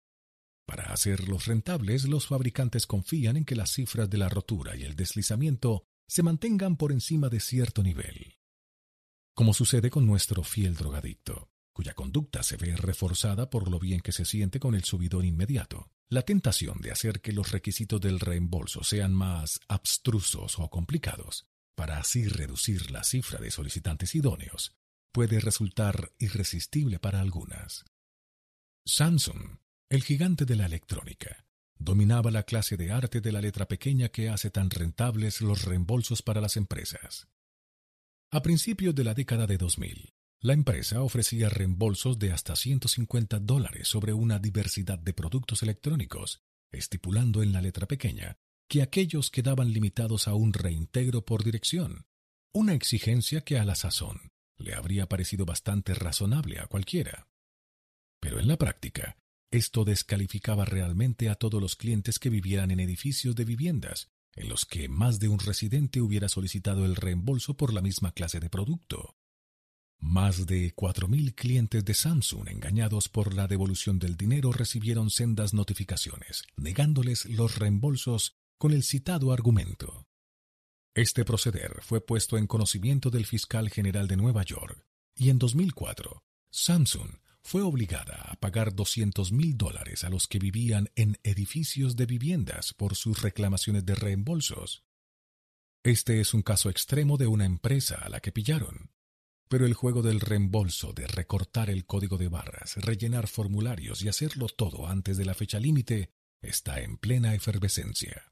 Para 0.66 0.94
hacerlos 0.94 1.48
rentables, 1.48 2.06
los 2.06 2.28
fabricantes 2.28 2.88
confían 2.88 3.38
en 3.38 3.46
que 3.46 3.56
las 3.56 3.72
cifras 3.72 4.10
de 4.10 4.18
la 4.18 4.30
rotura 4.30 4.76
y 4.76 4.84
el 4.84 4.96
deslizamiento 4.96 5.84
se 6.08 6.24
mantengan 6.24 6.78
por 6.78 6.92
encima 6.92 7.30
de 7.30 7.40
cierto 7.40 7.84
nivel. 7.84 8.38
Como 9.34 9.54
sucede 9.54 9.90
con 9.90 10.06
nuestro 10.06 10.44
fiel 10.44 10.76
drogadicto, 10.76 11.50
cuya 11.74 11.94
conducta 11.94 12.44
se 12.44 12.58
ve 12.58 12.76
reforzada 12.76 13.50
por 13.50 13.70
lo 13.70 13.80
bien 13.80 14.02
que 14.02 14.12
se 14.12 14.26
siente 14.26 14.60
con 14.60 14.76
el 14.76 14.84
subidón 14.84 15.26
inmediato. 15.26 15.90
La 16.10 16.24
tentación 16.24 16.82
de 16.82 16.92
hacer 16.92 17.22
que 17.22 17.32
los 17.32 17.52
requisitos 17.52 18.02
del 18.02 18.20
reembolso 18.20 18.84
sean 18.84 19.14
más 19.14 19.62
abstrusos 19.70 20.60
o 20.60 20.70
complicados, 20.70 21.48
para 21.76 21.98
así 21.98 22.28
reducir 22.28 22.92
la 22.92 23.04
cifra 23.04 23.40
de 23.40 23.50
solicitantes 23.50 24.14
idóneos, 24.16 24.76
puede 25.14 25.40
resultar 25.40 26.12
irresistible 26.20 27.00
para 27.00 27.22
algunas. 27.22 27.86
Samsung 28.86 29.58
el 29.92 30.04
gigante 30.04 30.46
de 30.46 30.56
la 30.56 30.68
electrónica 30.68 31.46
dominaba 31.78 32.32
la 32.32 32.44
clase 32.44 32.78
de 32.78 32.94
arte 32.94 33.20
de 33.20 33.34
la 33.34 33.42
letra 33.42 33.68
pequeña 33.68 34.08
que 34.08 34.30
hace 34.30 34.50
tan 34.50 34.70
rentables 34.70 35.42
los 35.42 35.66
reembolsos 35.66 36.22
para 36.22 36.40
las 36.40 36.56
empresas. 36.56 37.28
A 38.32 38.42
principios 38.42 38.96
de 38.96 39.04
la 39.04 39.14
década 39.14 39.48
de 39.48 39.58
2000, 39.58 40.14
la 40.40 40.54
empresa 40.54 41.02
ofrecía 41.02 41.50
reembolsos 41.50 42.18
de 42.20 42.32
hasta 42.32 42.56
150 42.56 43.40
dólares 43.40 43.90
sobre 43.90 44.14
una 44.14 44.40
diversidad 44.40 44.98
de 44.98 45.12
productos 45.12 45.62
electrónicos, 45.62 46.42
estipulando 46.72 47.44
en 47.44 47.52
la 47.52 47.62
letra 47.62 47.86
pequeña 47.86 48.38
que 48.70 48.84
aquellos 48.84 49.30
quedaban 49.30 49.74
limitados 49.74 50.30
a 50.30 50.36
un 50.36 50.54
reintegro 50.54 51.26
por 51.26 51.44
dirección, 51.44 52.06
una 52.54 52.76
exigencia 52.76 53.42
que 53.42 53.60
a 53.60 53.66
la 53.66 53.76
sazón 53.76 54.32
le 54.56 54.74
habría 54.74 55.10
parecido 55.10 55.46
bastante 55.46 55.94
razonable 55.96 56.60
a 56.60 56.68
cualquiera. 56.68 57.28
Pero 58.22 58.40
en 58.40 58.48
la 58.48 58.58
práctica, 58.58 59.18
esto 59.52 59.86
descalificaba 59.86 60.66
realmente 60.66 61.30
a 61.30 61.36
todos 61.36 61.62
los 61.62 61.76
clientes 61.76 62.18
que 62.18 62.30
vivieran 62.30 62.72
en 62.72 62.80
edificios 62.80 63.36
de 63.36 63.46
viviendas 63.46 64.10
en 64.36 64.50
los 64.50 64.66
que 64.66 64.88
más 64.88 65.20
de 65.20 65.28
un 65.28 65.40
residente 65.40 66.02
hubiera 66.02 66.30
solicitado 66.30 66.86
el 66.86 66.96
reembolso 66.96 67.56
por 67.56 67.74
la 67.74 67.82
misma 67.82 68.14
clase 68.14 68.40
de 68.40 68.50
producto. 68.50 69.18
Más 70.00 70.48
de 70.48 70.74
4.000 70.74 71.36
clientes 71.36 71.86
de 71.86 71.94
Samsung 71.94 72.48
engañados 72.50 73.08
por 73.08 73.36
la 73.36 73.48
devolución 73.48 74.00
del 74.00 74.18
dinero 74.18 74.52
recibieron 74.52 75.12
sendas 75.12 75.54
notificaciones, 75.54 76.44
negándoles 76.56 77.26
los 77.26 77.58
reembolsos 77.58 78.38
con 78.58 78.72
el 78.72 78.84
citado 78.84 79.32
argumento. 79.32 80.08
Este 80.96 81.24
proceder 81.24 81.82
fue 81.82 82.04
puesto 82.04 82.38
en 82.38 82.48
conocimiento 82.48 83.10
del 83.12 83.26
fiscal 83.26 83.70
general 83.70 84.08
de 84.08 84.18
Nueva 84.18 84.44
York, 84.44 84.86
y 85.16 85.30
en 85.30 85.38
2004, 85.38 86.24
Samsung 86.50 87.12
fue 87.44 87.62
obligada 87.62 88.22
a 88.30 88.36
pagar 88.36 88.74
200 88.74 89.32
mil 89.32 89.58
dólares 89.58 90.04
a 90.04 90.10
los 90.10 90.28
que 90.28 90.40
vivían 90.40 90.90
en 90.96 91.18
edificios 91.24 91.96
de 91.96 92.06
viviendas 92.06 92.74
por 92.74 92.96
sus 92.96 93.22
reclamaciones 93.22 93.86
de 93.86 93.96
reembolsos. 93.96 94.84
Este 95.84 96.22
es 96.22 96.34
un 96.34 96.44
caso 96.44 96.70
extremo 96.70 97.18
de 97.18 97.28
una 97.28 97.46
empresa 97.46 97.96
a 97.96 98.10
la 98.10 98.20
que 98.20 98.32
pillaron, 98.32 98.92
pero 99.50 99.66
el 99.66 99.74
juego 99.74 100.02
del 100.02 100.20
reembolso, 100.20 100.94
de 100.94 101.08
recortar 101.08 101.70
el 101.70 101.86
código 101.86 102.18
de 102.18 102.30
barras, 102.30 102.78
rellenar 102.78 103.28
formularios 103.28 104.02
y 104.04 104.08
hacerlo 104.08 104.48
todo 104.48 104.88
antes 104.88 105.18
de 105.18 105.26
la 105.26 105.34
fecha 105.34 105.60
límite, 105.60 106.14
está 106.42 106.80
en 106.82 106.98
plena 106.98 107.34
efervescencia. 107.34 108.32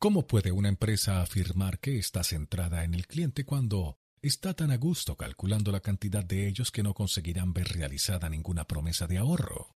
¿Cómo 0.00 0.26
puede 0.26 0.52
una 0.52 0.68
empresa 0.68 1.22
afirmar 1.22 1.80
que 1.80 1.98
está 1.98 2.24
centrada 2.24 2.84
en 2.84 2.94
el 2.94 3.06
cliente 3.06 3.44
cuando 3.44 4.00
está 4.22 4.54
tan 4.54 4.70
a 4.70 4.76
gusto 4.76 5.16
calculando 5.16 5.72
la 5.72 5.80
cantidad 5.80 6.24
de 6.24 6.48
ellos 6.48 6.70
que 6.70 6.82
no 6.82 6.94
conseguirán 6.94 7.52
ver 7.52 7.68
realizada 7.68 8.28
ninguna 8.28 8.66
promesa 8.66 9.06
de 9.06 9.18
ahorro? 9.18 9.76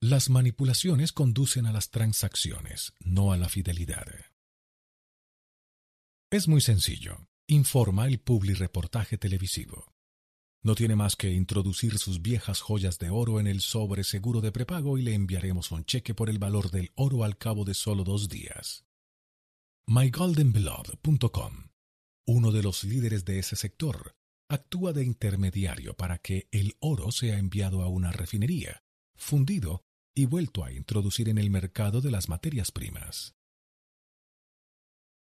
Las 0.00 0.30
manipulaciones 0.30 1.12
conducen 1.12 1.66
a 1.66 1.72
las 1.72 1.90
transacciones, 1.90 2.94
no 3.00 3.32
a 3.32 3.36
la 3.36 3.48
fidelidad. 3.48 4.06
Es 6.30 6.48
muy 6.48 6.60
sencillo 6.60 7.30
informa 7.50 8.06
el 8.06 8.20
reportaje 8.56 9.18
televisivo. 9.18 9.92
No 10.62 10.74
tiene 10.74 10.94
más 10.94 11.16
que 11.16 11.32
introducir 11.32 11.98
sus 11.98 12.22
viejas 12.22 12.60
joyas 12.60 12.98
de 12.98 13.10
oro 13.10 13.40
en 13.40 13.46
el 13.46 13.60
sobre 13.60 14.04
seguro 14.04 14.40
de 14.40 14.52
prepago 14.52 14.98
y 14.98 15.02
le 15.02 15.14
enviaremos 15.14 15.72
un 15.72 15.84
cheque 15.84 16.14
por 16.14 16.30
el 16.30 16.38
valor 16.38 16.70
del 16.70 16.92
oro 16.94 17.24
al 17.24 17.38
cabo 17.38 17.64
de 17.64 17.74
solo 17.74 18.04
dos 18.04 18.28
días. 18.28 18.84
MyGoldenBeloved.com, 19.86 21.69
uno 22.30 22.52
de 22.52 22.62
los 22.62 22.84
líderes 22.84 23.24
de 23.24 23.40
ese 23.40 23.56
sector, 23.56 24.14
actúa 24.48 24.92
de 24.92 25.04
intermediario 25.04 25.94
para 25.96 26.18
que 26.18 26.48
el 26.52 26.76
oro 26.78 27.10
sea 27.10 27.38
enviado 27.38 27.82
a 27.82 27.88
una 27.88 28.12
refinería, 28.12 28.84
fundido 29.16 29.82
y 30.14 30.26
vuelto 30.26 30.64
a 30.64 30.72
introducir 30.72 31.28
en 31.28 31.38
el 31.38 31.50
mercado 31.50 32.00
de 32.00 32.12
las 32.12 32.28
materias 32.28 32.70
primas. 32.70 33.34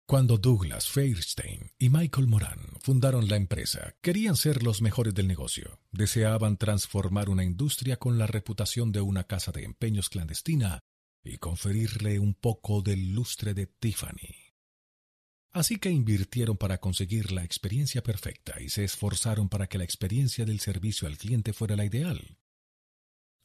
Cuando 0.08 0.38
Douglas 0.38 0.88
Fairstein 0.88 1.72
y 1.78 1.90
Michael 1.90 2.28
Moran 2.28 2.60
fundaron 2.82 3.28
la 3.28 3.36
empresa, 3.36 3.96
querían 4.02 4.36
ser 4.36 4.64
los 4.64 4.82
mejores 4.82 5.14
del 5.14 5.28
negocio. 5.28 5.80
Deseaban 5.92 6.58
transformar 6.58 7.30
una 7.30 7.44
industria 7.44 7.98
con 7.98 8.18
la 8.18 8.28
reputación 8.28 8.92
de 8.92 9.02
una 9.02 9.26
casa 9.26 9.52
de 9.52 9.64
empeños 9.64 10.10
clandestina 10.10 10.80
y 11.24 11.38
conferirle 11.38 12.20
un 12.20 12.34
poco 12.34 12.82
del 12.82 13.14
lustre 13.14 13.54
de 13.54 13.66
Tiffany. 13.68 14.45
Así 15.56 15.78
que 15.78 15.90
invirtieron 15.90 16.58
para 16.58 16.80
conseguir 16.80 17.32
la 17.32 17.46
experiencia 17.46 18.04
perfecta 18.04 18.62
y 18.62 18.68
se 18.68 18.84
esforzaron 18.84 19.48
para 19.48 19.68
que 19.68 19.78
la 19.78 19.86
experiencia 19.86 20.44
del 20.44 20.60
servicio 20.60 21.08
al 21.08 21.18
cliente 21.18 21.54
fuera 21.54 21.78
la 21.78 21.86
ideal. 21.86 22.38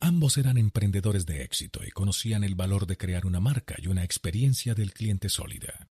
Ambos 0.01 0.37
eran 0.37 0.59
emprendedores 0.59 1.25
de 1.25 1.45
éxito 1.45 1.85
y 1.87 1.93
conocían 1.93 2.43
el 2.43 2.57
valor 2.57 2.89
de 2.89 2.97
crear 2.97 3.27
una 3.27 3.39
marca 3.39 3.77
y 3.79 3.87
una 3.87 4.03
experiencia 4.03 4.75
del 4.75 4.93
cliente 4.93 5.29
sólida. 5.29 5.89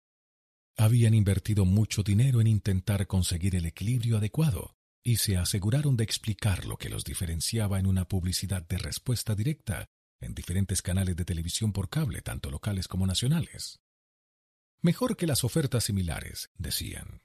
Habían 0.79 1.13
invertido 1.13 1.67
mucho 1.67 2.03
dinero 2.03 2.41
en 2.41 2.47
intentar 2.47 3.07
conseguir 3.07 3.55
el 3.55 3.67
equilibrio 3.67 4.17
adecuado 4.17 4.75
y 5.05 5.17
se 5.17 5.37
aseguraron 5.37 5.99
de 5.99 6.05
explicar 6.05 6.65
lo 6.65 6.79
que 6.79 6.89
los 6.89 7.05
diferenciaba 7.05 7.79
en 7.79 7.87
una 7.87 8.09
publicidad 8.09 8.67
de 8.67 8.79
respuesta 8.79 9.35
directa 9.35 9.85
en 10.23 10.35
diferentes 10.35 10.81
canales 10.81 11.15
de 11.15 11.27
televisión 11.27 11.75
por 11.75 11.91
cable, 11.91 12.23
tanto 12.23 12.51
locales 12.51 12.89
como 12.89 13.07
nacionales. 13.07 13.81
Mejor 14.83 15.17
que 15.17 15.27
las 15.27 15.45
ofertas 15.45 15.85
similares, 15.85 16.51
decían. 16.59 17.23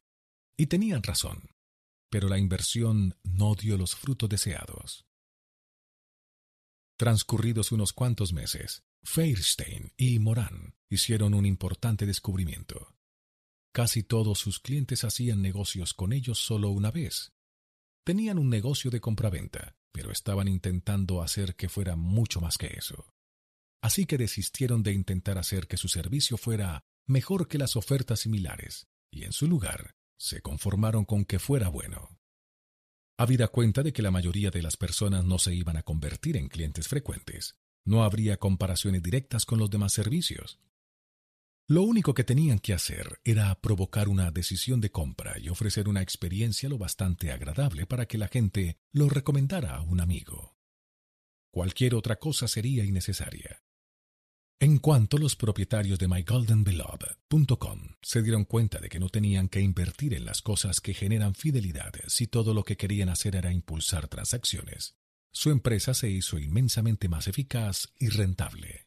Y 0.57 0.67
tenían 0.67 1.03
razón, 1.03 1.51
pero 2.09 2.27
la 2.27 2.37
inversión 2.37 3.15
no 3.23 3.55
dio 3.55 3.77
los 3.77 3.95
frutos 3.95 4.29
deseados. 4.29 5.05
Transcurridos 6.97 7.71
unos 7.71 7.93
cuantos 7.93 8.31
meses, 8.33 8.83
Fairstein 9.03 9.91
y 9.97 10.19
Moran 10.19 10.75
hicieron 10.89 11.33
un 11.33 11.45
importante 11.45 12.05
descubrimiento. 12.05 12.95
Casi 13.73 14.03
todos 14.03 14.39
sus 14.39 14.59
clientes 14.59 15.03
hacían 15.03 15.41
negocios 15.41 15.93
con 15.93 16.13
ellos 16.13 16.39
solo 16.39 16.69
una 16.69 16.91
vez. 16.91 17.31
Tenían 18.03 18.37
un 18.37 18.49
negocio 18.49 18.91
de 18.91 18.99
compraventa, 18.99 19.75
pero 19.91 20.11
estaban 20.11 20.47
intentando 20.47 21.21
hacer 21.21 21.55
que 21.55 21.69
fuera 21.69 21.95
mucho 21.95 22.41
más 22.41 22.57
que 22.57 22.67
eso. 22.67 23.13
Así 23.81 24.05
que 24.05 24.17
desistieron 24.17 24.83
de 24.83 24.91
intentar 24.93 25.37
hacer 25.37 25.67
que 25.67 25.77
su 25.77 25.87
servicio 25.87 26.37
fuera 26.37 26.83
mejor 27.11 27.47
que 27.47 27.57
las 27.57 27.75
ofertas 27.75 28.21
similares, 28.21 28.87
y 29.11 29.23
en 29.23 29.33
su 29.33 29.47
lugar 29.47 29.95
se 30.17 30.41
conformaron 30.41 31.05
con 31.05 31.25
que 31.25 31.39
fuera 31.39 31.69
bueno. 31.69 32.17
Habida 33.17 33.47
cuenta 33.49 33.83
de 33.83 33.93
que 33.93 34.01
la 34.01 34.11
mayoría 34.11 34.49
de 34.49 34.61
las 34.61 34.77
personas 34.77 35.25
no 35.25 35.37
se 35.37 35.53
iban 35.53 35.77
a 35.77 35.83
convertir 35.83 36.37
en 36.37 36.47
clientes 36.47 36.87
frecuentes, 36.87 37.55
no 37.85 38.03
habría 38.03 38.37
comparaciones 38.37 39.03
directas 39.03 39.45
con 39.45 39.59
los 39.59 39.69
demás 39.69 39.93
servicios, 39.93 40.59
lo 41.71 41.83
único 41.83 42.13
que 42.13 42.25
tenían 42.25 42.59
que 42.59 42.73
hacer 42.73 43.21
era 43.23 43.55
provocar 43.61 44.09
una 44.09 44.29
decisión 44.29 44.81
de 44.81 44.91
compra 44.91 45.39
y 45.39 45.47
ofrecer 45.47 45.87
una 45.87 46.01
experiencia 46.01 46.67
lo 46.67 46.77
bastante 46.77 47.31
agradable 47.31 47.85
para 47.85 48.07
que 48.07 48.17
la 48.17 48.27
gente 48.27 48.77
lo 48.91 49.07
recomendara 49.07 49.77
a 49.77 49.81
un 49.81 50.01
amigo. 50.01 50.57
Cualquier 51.49 51.95
otra 51.95 52.17
cosa 52.17 52.49
sería 52.49 52.83
innecesaria. 52.83 53.63
En 54.61 54.77
cuanto 54.77 55.17
los 55.17 55.35
propietarios 55.35 55.97
de 55.97 56.07
mygoldenbeloved.com 56.07 57.95
se 57.99 58.21
dieron 58.21 58.45
cuenta 58.45 58.79
de 58.79 58.89
que 58.89 58.99
no 58.99 59.09
tenían 59.09 59.49
que 59.49 59.59
invertir 59.59 60.13
en 60.13 60.23
las 60.23 60.43
cosas 60.43 60.81
que 60.81 60.93
generan 60.93 61.33
fidelidad 61.33 61.93
si 62.05 62.27
todo 62.27 62.53
lo 62.53 62.63
que 62.63 62.77
querían 62.77 63.09
hacer 63.09 63.35
era 63.35 63.51
impulsar 63.51 64.07
transacciones, 64.07 64.99
su 65.31 65.49
empresa 65.49 65.95
se 65.95 66.11
hizo 66.11 66.37
inmensamente 66.37 67.09
más 67.09 67.27
eficaz 67.27 67.91
y 67.97 68.09
rentable. 68.09 68.85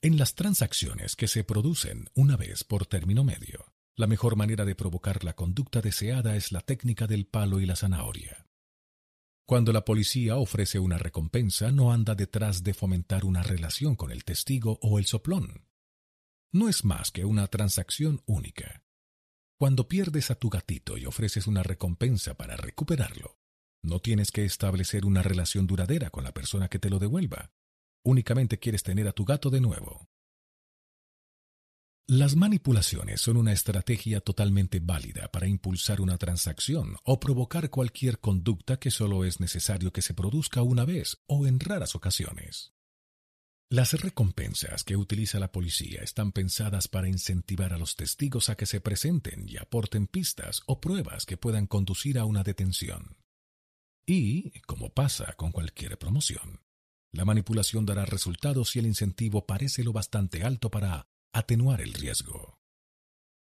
En 0.00 0.16
las 0.16 0.36
transacciones 0.36 1.16
que 1.16 1.26
se 1.26 1.42
producen 1.42 2.08
una 2.14 2.36
vez 2.36 2.62
por 2.62 2.86
término 2.86 3.24
medio, 3.24 3.72
la 3.96 4.06
mejor 4.06 4.36
manera 4.36 4.64
de 4.64 4.76
provocar 4.76 5.24
la 5.24 5.32
conducta 5.32 5.80
deseada 5.80 6.36
es 6.36 6.52
la 6.52 6.60
técnica 6.60 7.08
del 7.08 7.26
palo 7.26 7.58
y 7.58 7.66
la 7.66 7.74
zanahoria. 7.74 8.45
Cuando 9.46 9.72
la 9.72 9.84
policía 9.84 10.36
ofrece 10.36 10.78
una 10.78 10.98
recompensa, 10.98 11.70
no 11.70 11.92
anda 11.92 12.14
detrás 12.14 12.62
de 12.64 12.74
fomentar 12.74 13.24
una 13.24 13.42
relación 13.42 13.94
con 13.94 14.10
el 14.10 14.24
testigo 14.24 14.78
o 14.82 14.98
el 14.98 15.06
soplón. 15.06 15.66
No 16.52 16.68
es 16.68 16.84
más 16.84 17.10
que 17.10 17.24
una 17.24 17.46
transacción 17.46 18.22
única. 18.26 18.82
Cuando 19.58 19.88
pierdes 19.88 20.30
a 20.30 20.34
tu 20.34 20.50
gatito 20.50 20.98
y 20.98 21.06
ofreces 21.06 21.46
una 21.46 21.62
recompensa 21.62 22.34
para 22.34 22.56
recuperarlo, 22.56 23.38
no 23.82 24.00
tienes 24.00 24.32
que 24.32 24.44
establecer 24.44 25.06
una 25.06 25.22
relación 25.22 25.66
duradera 25.66 26.10
con 26.10 26.24
la 26.24 26.34
persona 26.34 26.68
que 26.68 26.78
te 26.78 26.90
lo 26.90 26.98
devuelva 26.98 27.52
únicamente 28.06 28.58
quieres 28.58 28.82
tener 28.82 29.08
a 29.08 29.12
tu 29.12 29.24
gato 29.24 29.50
de 29.50 29.60
nuevo. 29.60 30.08
Las 32.08 32.36
manipulaciones 32.36 33.20
son 33.20 33.36
una 33.36 33.52
estrategia 33.52 34.20
totalmente 34.20 34.78
válida 34.78 35.26
para 35.32 35.48
impulsar 35.48 36.00
una 36.00 36.16
transacción 36.18 36.96
o 37.02 37.18
provocar 37.18 37.68
cualquier 37.68 38.20
conducta 38.20 38.78
que 38.78 38.92
solo 38.92 39.24
es 39.24 39.40
necesario 39.40 39.92
que 39.92 40.02
se 40.02 40.14
produzca 40.14 40.62
una 40.62 40.84
vez 40.84 41.18
o 41.26 41.48
en 41.48 41.58
raras 41.58 41.96
ocasiones. 41.96 42.72
Las 43.68 43.92
recompensas 43.94 44.84
que 44.84 44.96
utiliza 44.96 45.40
la 45.40 45.50
policía 45.50 46.00
están 46.00 46.30
pensadas 46.30 46.86
para 46.86 47.08
incentivar 47.08 47.72
a 47.72 47.78
los 47.78 47.96
testigos 47.96 48.50
a 48.50 48.56
que 48.56 48.66
se 48.66 48.80
presenten 48.80 49.48
y 49.48 49.56
aporten 49.56 50.06
pistas 50.06 50.62
o 50.66 50.80
pruebas 50.80 51.26
que 51.26 51.36
puedan 51.36 51.66
conducir 51.66 52.20
a 52.20 52.24
una 52.24 52.44
detención. 52.44 53.16
Y, 54.06 54.60
como 54.60 54.94
pasa 54.94 55.32
con 55.32 55.50
cualquier 55.50 55.98
promoción, 55.98 56.60
La 57.12 57.24
manipulación 57.24 57.86
dará 57.86 58.04
resultados 58.04 58.70
si 58.70 58.78
el 58.78 58.86
incentivo 58.86 59.46
parece 59.46 59.82
lo 59.82 59.92
bastante 59.94 60.42
alto 60.42 60.70
para 60.70 61.08
atenuar 61.36 61.82
el 61.82 61.92
riesgo. 61.92 62.58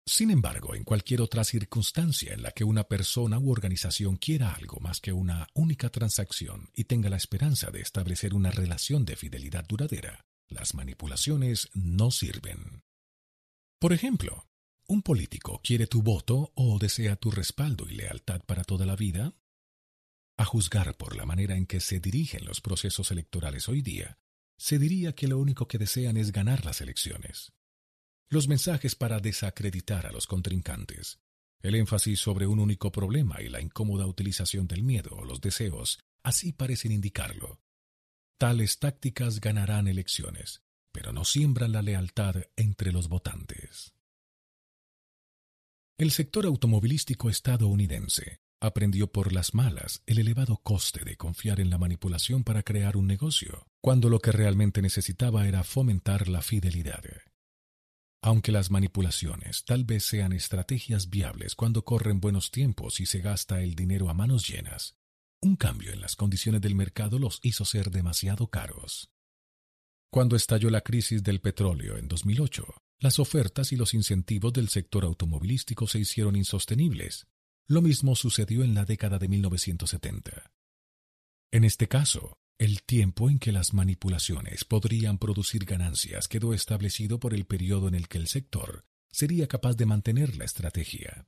Sin 0.08 0.32
embargo, 0.32 0.76
en 0.76 0.84
cualquier 0.84 1.22
otra 1.22 1.44
circunstancia 1.44 2.34
en 2.34 2.42
la 2.42 2.52
que 2.52 2.64
una 2.64 2.84
persona 2.84 3.38
u 3.38 3.52
organización 3.52 4.18
quiera 4.18 4.54
algo 4.54 4.80
más 4.80 5.00
que 5.00 5.14
una 5.14 5.48
única 5.54 5.90
transacción 5.90 6.70
y 6.74 6.86
tenga 6.86 7.10
la 7.10 7.18
esperanza 7.18 7.70
de 7.70 7.82
establecer 7.82 8.34
una 8.34 8.50
relación 8.52 9.06
de 9.06 9.16
fidelidad 9.16 9.66
duradera, 9.68 10.26
las 10.48 10.74
manipulaciones 10.74 11.70
no 11.74 12.10
sirven. 12.12 12.84
Por 13.80 13.94
ejemplo, 13.94 14.48
¿un 14.88 15.04
político 15.04 15.62
quiere 15.64 15.86
tu 15.86 16.02
voto 16.02 16.54
o 16.56 16.80
desea 16.80 17.16
tu 17.16 17.30
respaldo 17.30 17.88
y 17.88 17.96
lealtad 17.96 18.42
para 18.46 18.64
toda 18.64 18.86
la 18.86 18.96
vida? 18.96 19.36
A 20.38 20.46
juzgar 20.46 20.98
por 20.98 21.16
la 21.16 21.26
manera 21.26 21.56
en 21.56 21.68
que 21.68 21.80
se 21.80 22.00
dirigen 22.00 22.46
los 22.46 22.62
procesos 22.62 23.12
electorales 23.12 23.70
hoy 23.70 23.82
día, 23.82 24.18
se 24.58 24.80
diría 24.80 25.14
que 25.14 25.28
lo 25.28 25.38
único 25.38 25.68
que 25.68 25.78
desean 25.78 26.18
es 26.18 26.32
ganar 26.32 26.66
las 26.66 26.82
elecciones 26.82 27.54
los 28.30 28.48
mensajes 28.48 28.96
para 28.96 29.20
desacreditar 29.20 30.06
a 30.06 30.12
los 30.12 30.28
contrincantes, 30.28 31.20
el 31.62 31.76
énfasis 31.76 32.20
sobre 32.20 32.48
un 32.48 32.60
único 32.60 32.92
problema 32.92 33.42
y 33.42 33.50
la 33.50 33.62
incómoda 33.62 34.06
utilización 34.06 34.68
del 34.68 34.84
miedo 34.84 35.12
o 35.16 35.26
los 35.26 35.42
deseos, 35.42 36.00
así 36.24 36.52
parecen 36.52 36.92
indicarlo. 36.92 37.60
Tales 38.38 38.80
tácticas 38.80 39.40
ganarán 39.40 39.88
elecciones, 39.88 40.62
pero 40.92 41.12
no 41.12 41.26
siembran 41.26 41.72
la 41.72 41.82
lealtad 41.82 42.36
entre 42.56 42.92
los 42.92 43.08
votantes. 43.08 43.94
El 45.98 46.12
sector 46.12 46.46
automovilístico 46.46 47.30
estadounidense 47.30 48.42
aprendió 48.60 49.12
por 49.12 49.32
las 49.32 49.54
malas 49.54 50.04
el 50.06 50.20
elevado 50.20 50.58
coste 50.58 51.06
de 51.06 51.16
confiar 51.16 51.60
en 51.60 51.70
la 51.70 51.78
manipulación 51.78 52.44
para 52.44 52.64
crear 52.64 52.98
un 52.98 53.08
negocio, 53.08 53.68
cuando 53.82 54.10
lo 54.10 54.20
que 54.20 54.32
realmente 54.32 54.82
necesitaba 54.82 55.48
era 55.48 55.64
fomentar 55.64 56.28
la 56.28 56.42
fidelidad. 56.42 57.04
Aunque 58.26 58.52
las 58.52 58.72
manipulaciones 58.72 59.66
tal 59.66 59.84
vez 59.84 60.04
sean 60.04 60.34
estrategias 60.34 61.12
viables 61.12 61.54
cuando 61.54 61.86
corren 61.86 62.20
buenos 62.20 62.50
tiempos 62.50 63.00
y 63.00 63.06
se 63.06 63.20
gasta 63.20 63.62
el 63.62 63.76
dinero 63.76 64.10
a 64.10 64.16
manos 64.16 64.48
llenas, 64.48 64.98
un 65.44 65.56
cambio 65.56 65.94
en 65.94 66.02
las 66.02 66.16
condiciones 66.16 66.60
del 66.62 66.74
mercado 66.74 67.20
los 67.20 67.40
hizo 67.44 67.66
ser 67.66 67.92
demasiado 67.92 68.48
caros. 68.48 69.12
Cuando 70.10 70.36
estalló 70.36 70.72
la 70.72 70.82
crisis 70.82 71.22
del 71.22 71.40
petróleo 71.40 71.98
en 71.98 72.08
2008, 72.08 72.66
las 72.98 73.20
ofertas 73.20 73.72
y 73.72 73.76
los 73.76 73.94
incentivos 73.94 74.54
del 74.54 74.70
sector 74.70 75.06
automovilístico 75.06 75.86
se 75.86 76.00
hicieron 76.00 76.36
insostenibles. 76.36 77.28
Lo 77.68 77.84
mismo 77.84 78.16
sucedió 78.16 78.64
en 78.64 78.74
la 78.74 78.86
década 78.86 79.20
de 79.20 79.28
1970. 79.28 80.52
En 81.52 81.64
este 81.64 81.88
caso, 81.88 82.40
el 82.58 82.84
tiempo 82.84 83.30
en 83.30 83.40
que 83.40 83.52
las 83.52 83.74
manipulaciones 83.74 84.64
podrían 84.64 85.18
producir 85.18 85.66
ganancias 85.66 86.28
quedó 86.28 86.54
establecido 86.54 87.20
por 87.20 87.34
el 87.34 87.46
periodo 87.46 87.88
en 87.88 87.96
el 87.96 88.08
que 88.08 88.18
el 88.18 88.28
sector 88.28 88.86
sería 89.12 89.48
capaz 89.48 89.76
de 89.76 89.86
mantener 89.86 90.38
la 90.38 90.46
estrategia. 90.46 91.28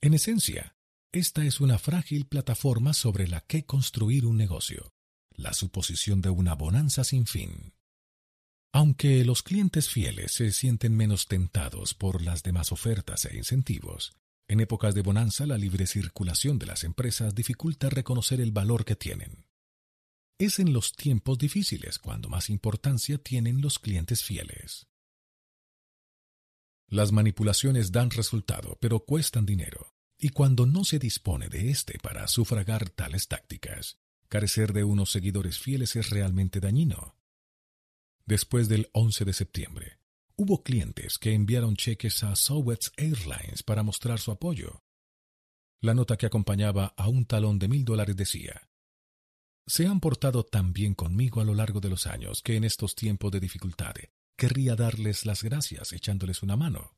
En 0.00 0.14
esencia, 0.14 0.76
esta 1.12 1.44
es 1.44 1.60
una 1.60 1.78
frágil 1.78 2.26
plataforma 2.26 2.92
sobre 2.92 3.26
la 3.26 3.40
que 3.40 3.64
construir 3.64 4.26
un 4.26 4.36
negocio, 4.36 4.92
la 5.30 5.54
suposición 5.54 6.20
de 6.20 6.30
una 6.30 6.54
bonanza 6.54 7.04
sin 7.04 7.26
fin. 7.26 7.72
Aunque 8.72 9.24
los 9.24 9.42
clientes 9.42 9.88
fieles 9.88 10.32
se 10.32 10.52
sienten 10.52 10.94
menos 10.94 11.26
tentados 11.26 11.94
por 11.94 12.22
las 12.22 12.42
demás 12.42 12.70
ofertas 12.70 13.24
e 13.24 13.36
incentivos, 13.36 14.12
en 14.46 14.60
épocas 14.60 14.94
de 14.94 15.02
bonanza 15.02 15.46
la 15.46 15.56
libre 15.56 15.86
circulación 15.86 16.58
de 16.58 16.66
las 16.66 16.84
empresas 16.84 17.34
dificulta 17.34 17.88
reconocer 17.88 18.40
el 18.40 18.52
valor 18.52 18.84
que 18.84 18.96
tienen. 18.96 19.47
Es 20.40 20.60
en 20.60 20.72
los 20.72 20.92
tiempos 20.92 21.36
difíciles 21.36 21.98
cuando 21.98 22.28
más 22.28 22.48
importancia 22.48 23.18
tienen 23.18 23.60
los 23.60 23.80
clientes 23.80 24.22
fieles. 24.22 24.86
Las 26.86 27.10
manipulaciones 27.10 27.90
dan 27.90 28.10
resultado, 28.10 28.78
pero 28.80 29.00
cuestan 29.00 29.44
dinero, 29.44 29.96
y 30.16 30.28
cuando 30.28 30.64
no 30.64 30.84
se 30.84 31.00
dispone 31.00 31.48
de 31.48 31.70
éste 31.70 31.98
para 31.98 32.28
sufragar 32.28 32.88
tales 32.88 33.26
tácticas, 33.26 33.98
carecer 34.28 34.72
de 34.72 34.84
unos 34.84 35.10
seguidores 35.10 35.58
fieles 35.58 35.96
es 35.96 36.10
realmente 36.10 36.60
dañino. 36.60 37.16
Después 38.24 38.68
del 38.68 38.90
11 38.92 39.24
de 39.24 39.32
septiembre, 39.32 39.98
hubo 40.36 40.62
clientes 40.62 41.18
que 41.18 41.34
enviaron 41.34 41.74
cheques 41.74 42.22
a 42.22 42.36
Southwest 42.36 42.88
Airlines 42.96 43.64
para 43.64 43.82
mostrar 43.82 44.20
su 44.20 44.30
apoyo. 44.30 44.84
La 45.80 45.94
nota 45.94 46.16
que 46.16 46.26
acompañaba 46.26 46.94
a 46.96 47.08
un 47.08 47.26
talón 47.26 47.58
de 47.58 47.66
mil 47.66 47.84
dólares 47.84 48.16
decía, 48.16 48.67
se 49.68 49.86
han 49.86 50.00
portado 50.00 50.44
tan 50.44 50.72
bien 50.72 50.94
conmigo 50.94 51.42
a 51.42 51.44
lo 51.44 51.54
largo 51.54 51.78
de 51.80 51.90
los 51.90 52.06
años 52.06 52.42
que 52.42 52.56
en 52.56 52.64
estos 52.64 52.94
tiempos 52.94 53.30
de 53.30 53.38
dificultad 53.38 53.94
querría 54.34 54.74
darles 54.74 55.26
las 55.26 55.42
gracias 55.42 55.92
echándoles 55.92 56.42
una 56.42 56.56
mano. 56.56 56.96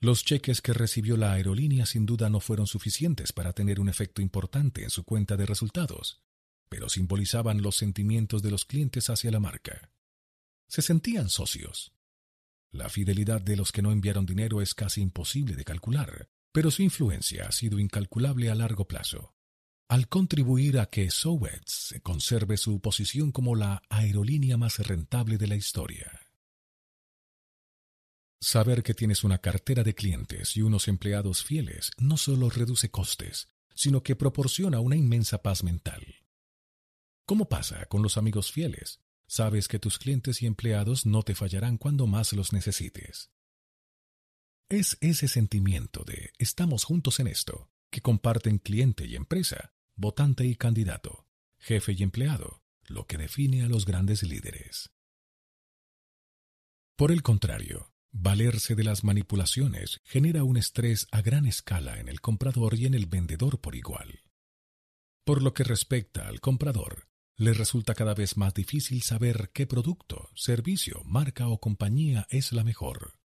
Los 0.00 0.24
cheques 0.24 0.62
que 0.62 0.72
recibió 0.72 1.16
la 1.16 1.32
aerolínea 1.32 1.86
sin 1.86 2.06
duda 2.06 2.28
no 2.28 2.40
fueron 2.40 2.66
suficientes 2.66 3.32
para 3.32 3.52
tener 3.52 3.78
un 3.78 3.88
efecto 3.88 4.20
importante 4.20 4.82
en 4.82 4.90
su 4.90 5.04
cuenta 5.04 5.36
de 5.36 5.46
resultados, 5.46 6.24
pero 6.68 6.88
simbolizaban 6.88 7.62
los 7.62 7.76
sentimientos 7.76 8.42
de 8.42 8.50
los 8.50 8.64
clientes 8.64 9.08
hacia 9.08 9.30
la 9.30 9.38
marca. 9.38 9.92
Se 10.66 10.82
sentían 10.82 11.28
socios. 11.28 11.92
La 12.72 12.88
fidelidad 12.88 13.42
de 13.42 13.56
los 13.56 13.70
que 13.70 13.82
no 13.82 13.92
enviaron 13.92 14.26
dinero 14.26 14.60
es 14.60 14.74
casi 14.74 15.02
imposible 15.02 15.54
de 15.54 15.64
calcular, 15.64 16.30
pero 16.52 16.72
su 16.72 16.82
influencia 16.82 17.46
ha 17.46 17.52
sido 17.52 17.78
incalculable 17.78 18.50
a 18.50 18.56
largo 18.56 18.88
plazo 18.88 19.34
al 19.90 20.06
contribuir 20.06 20.78
a 20.78 20.86
que 20.86 21.10
Southwest 21.10 21.98
conserve 22.04 22.56
su 22.56 22.80
posición 22.80 23.32
como 23.32 23.56
la 23.56 23.82
aerolínea 23.88 24.56
más 24.56 24.78
rentable 24.78 25.36
de 25.36 25.48
la 25.48 25.56
historia. 25.56 26.28
Saber 28.40 28.84
que 28.84 28.94
tienes 28.94 29.24
una 29.24 29.38
cartera 29.38 29.82
de 29.82 29.96
clientes 29.96 30.56
y 30.56 30.62
unos 30.62 30.86
empleados 30.86 31.42
fieles 31.42 31.90
no 31.98 32.16
solo 32.16 32.50
reduce 32.50 32.92
costes, 32.92 33.48
sino 33.74 34.04
que 34.04 34.14
proporciona 34.14 34.78
una 34.78 34.94
inmensa 34.94 35.42
paz 35.42 35.64
mental. 35.64 36.06
¿Cómo 37.26 37.48
pasa 37.48 37.86
con 37.86 38.00
los 38.00 38.16
amigos 38.16 38.52
fieles? 38.52 39.00
Sabes 39.26 39.66
que 39.66 39.80
tus 39.80 39.98
clientes 39.98 40.40
y 40.40 40.46
empleados 40.46 41.04
no 41.04 41.24
te 41.24 41.34
fallarán 41.34 41.78
cuando 41.78 42.06
más 42.06 42.32
los 42.32 42.52
necesites. 42.52 43.32
Es 44.68 44.98
ese 45.00 45.26
sentimiento 45.26 46.04
de 46.04 46.30
estamos 46.38 46.84
juntos 46.84 47.18
en 47.18 47.26
esto, 47.26 47.72
que 47.90 48.00
comparten 48.00 48.58
cliente 48.58 49.04
y 49.04 49.16
empresa, 49.16 49.72
votante 50.00 50.46
y 50.46 50.56
candidato, 50.56 51.26
jefe 51.58 51.92
y 51.92 52.02
empleado, 52.02 52.62
lo 52.86 53.06
que 53.06 53.18
define 53.18 53.62
a 53.62 53.68
los 53.68 53.84
grandes 53.84 54.22
líderes. 54.22 54.90
Por 56.96 57.12
el 57.12 57.22
contrario, 57.22 57.92
valerse 58.10 58.74
de 58.74 58.84
las 58.84 59.04
manipulaciones 59.04 60.00
genera 60.04 60.42
un 60.42 60.56
estrés 60.56 61.06
a 61.12 61.20
gran 61.20 61.44
escala 61.44 62.00
en 62.00 62.08
el 62.08 62.22
comprador 62.22 62.76
y 62.76 62.86
en 62.86 62.94
el 62.94 63.04
vendedor 63.04 63.60
por 63.60 63.76
igual. 63.76 64.22
Por 65.24 65.42
lo 65.42 65.52
que 65.52 65.64
respecta 65.64 66.28
al 66.28 66.40
comprador, 66.40 67.06
le 67.36 67.52
resulta 67.52 67.94
cada 67.94 68.14
vez 68.14 68.38
más 68.38 68.54
difícil 68.54 69.02
saber 69.02 69.50
qué 69.52 69.66
producto, 69.66 70.30
servicio, 70.34 71.02
marca 71.04 71.48
o 71.48 71.60
compañía 71.60 72.26
es 72.30 72.52
la 72.52 72.64
mejor. 72.64 73.19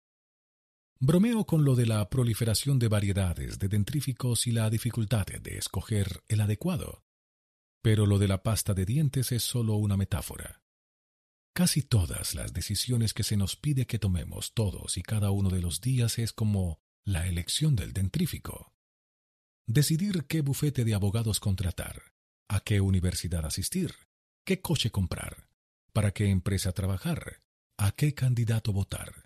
Bromeo 1.00 1.46
con 1.46 1.66
lo 1.66 1.76
de 1.76 1.86
la 1.86 2.10
proliferación 2.10 2.80
de 2.80 2.88
variedades 2.88 3.60
de 3.60 3.68
dentríficos 3.68 4.48
y 4.48 4.52
la 4.52 4.70
dificultad 4.70 5.26
de 5.26 5.58
escoger 5.58 6.24
el 6.30 6.40
adecuado. 6.40 7.04
Pero 7.82 8.06
lo 8.06 8.18
de 8.18 8.30
la 8.30 8.44
pasta 8.44 8.74
de 8.74 8.86
dientes 8.86 9.34
es 9.34 9.44
solo 9.44 9.76
una 9.76 9.98
metáfora. 9.98 10.64
Casi 11.54 11.82
todas 11.82 12.34
las 12.34 12.54
decisiones 12.54 13.14
que 13.14 13.24
se 13.24 13.36
nos 13.36 13.58
pide 13.58 13.86
que 13.86 14.00
tomemos 14.00 14.54
todos 14.54 14.98
y 14.98 15.04
cada 15.04 15.32
uno 15.32 15.50
de 15.50 15.62
los 15.62 15.82
días 15.82 16.18
es 16.18 16.32
como 16.32 16.80
la 17.04 17.28
elección 17.28 17.76
del 17.76 17.92
dentrífico. 17.92 18.74
Decidir 19.68 20.26
qué 20.28 20.42
bufete 20.42 20.86
de 20.86 20.94
abogados 20.94 21.42
contratar, 21.42 22.14
a 22.48 22.62
qué 22.62 22.80
universidad 22.80 23.46
asistir, 23.46 23.94
qué 24.46 24.62
coche 24.62 24.92
comprar, 24.92 25.50
para 25.92 26.12
qué 26.12 26.30
empresa 26.30 26.72
trabajar, 26.72 27.44
a 27.78 27.92
qué 27.92 28.14
candidato 28.14 28.72
votar 28.72 29.25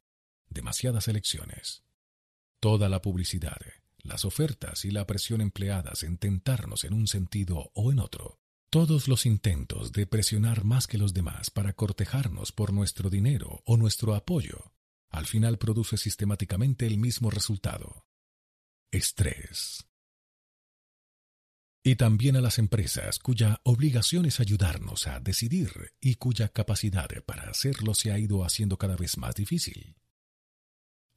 demasiadas 0.50 1.08
elecciones. 1.08 1.84
Toda 2.60 2.90
la 2.90 3.02
publicidad, 3.02 3.60
las 4.00 4.26
ofertas 4.26 4.86
y 4.86 4.92
la 4.92 5.06
presión 5.08 5.42
empleadas 5.42 6.04
en 6.04 6.18
tentarnos 6.18 6.84
en 6.84 6.94
un 6.94 7.08
sentido 7.08 7.72
o 7.74 7.92
en 7.92 8.00
otro, 8.00 8.40
todos 8.70 9.08
los 9.08 9.26
intentos 9.26 9.92
de 9.92 10.06
presionar 10.06 10.64
más 10.64 10.86
que 10.86 10.98
los 10.98 11.14
demás 11.14 11.50
para 11.50 11.74
cortejarnos 11.74 12.52
por 12.52 12.72
nuestro 12.72 13.10
dinero 13.10 13.64
o 13.66 13.78
nuestro 13.78 14.14
apoyo, 14.14 14.74
al 15.10 15.26
final 15.26 15.58
produce 15.58 15.98
sistemáticamente 15.98 16.86
el 16.86 16.98
mismo 16.98 17.32
resultado. 17.32 18.06
Estrés. 18.92 19.86
Y 21.84 21.96
también 21.96 22.36
a 22.36 22.42
las 22.42 22.60
empresas 22.60 23.18
cuya 23.20 23.62
obligación 23.64 24.26
es 24.26 24.40
ayudarnos 24.40 25.08
a 25.08 25.20
decidir 25.20 25.94
y 26.00 26.16
cuya 26.16 26.50
capacidad 26.50 27.10
para 27.26 27.50
hacerlo 27.50 27.96
se 27.96 28.12
ha 28.12 28.20
ido 28.20 28.44
haciendo 28.44 28.78
cada 28.78 28.96
vez 28.98 29.18
más 29.18 29.34
difícil. 29.34 29.96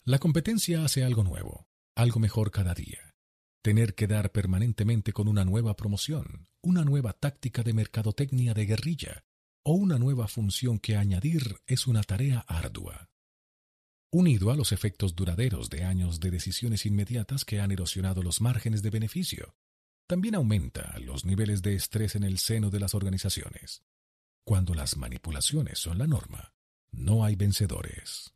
La 0.05 0.19
competencia 0.19 0.85
hace 0.85 1.05
algo 1.05 1.23
nuevo, 1.23 1.69
algo 1.95 2.19
mejor 2.19 2.51
cada 2.51 2.75
día. 2.75 3.15
Tener 3.63 3.95
que 3.95 4.09
dar 4.09 4.33
permanentemente 4.33 5.13
con 5.13 5.29
una 5.29 5.45
nueva 5.45 5.77
promoción, 5.77 6.49
una 6.61 6.85
nueva 6.85 7.13
táctica 7.13 7.63
de 7.63 7.73
mercadotecnia 7.73 8.53
de 8.53 8.67
guerrilla, 8.67 9.25
o 9.63 9.75
una 9.75 10.01
nueva 10.01 10.27
función 10.27 10.81
que 10.81 10.97
añadir 10.97 11.61
es 11.69 11.87
una 11.87 12.03
tarea 12.03 12.41
ardua. 12.49 13.11
Unido 14.11 14.51
a 14.51 14.57
los 14.57 14.73
efectos 14.73 15.15
duraderos 15.15 15.71
de 15.71 15.85
años 15.85 16.19
de 16.19 16.33
decisiones 16.33 16.85
inmediatas 16.85 17.45
que 17.45 17.61
han 17.61 17.71
erosionado 17.71 18.25
los 18.25 18.41
márgenes 18.41 18.83
de 18.83 18.91
beneficio, 18.91 19.55
también 20.09 20.35
aumenta 20.35 20.99
los 20.99 21.25
niveles 21.25 21.63
de 21.63 21.77
estrés 21.77 22.17
en 22.17 22.25
el 22.25 22.39
seno 22.39 22.71
de 22.71 22.81
las 22.81 22.97
organizaciones. 22.97 23.85
Cuando 24.45 24.75
las 24.75 24.97
manipulaciones 24.97 25.79
son 25.79 25.99
la 25.99 26.09
norma, 26.09 26.55
no 26.91 27.25
hay 27.25 27.37
vencedores. 27.37 28.35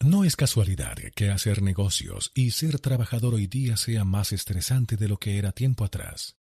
No 0.00 0.24
es 0.24 0.36
casualidad 0.36 0.96
que 1.14 1.30
hacer 1.30 1.62
negocios 1.62 2.30
y 2.34 2.50
ser 2.50 2.78
trabajador 2.78 3.34
hoy 3.34 3.46
día 3.46 3.76
sea 3.76 4.04
más 4.04 4.32
estresante 4.32 4.96
de 4.96 5.08
lo 5.08 5.18
que 5.18 5.38
era 5.38 5.52
tiempo 5.52 5.84
atrás. 5.84 6.36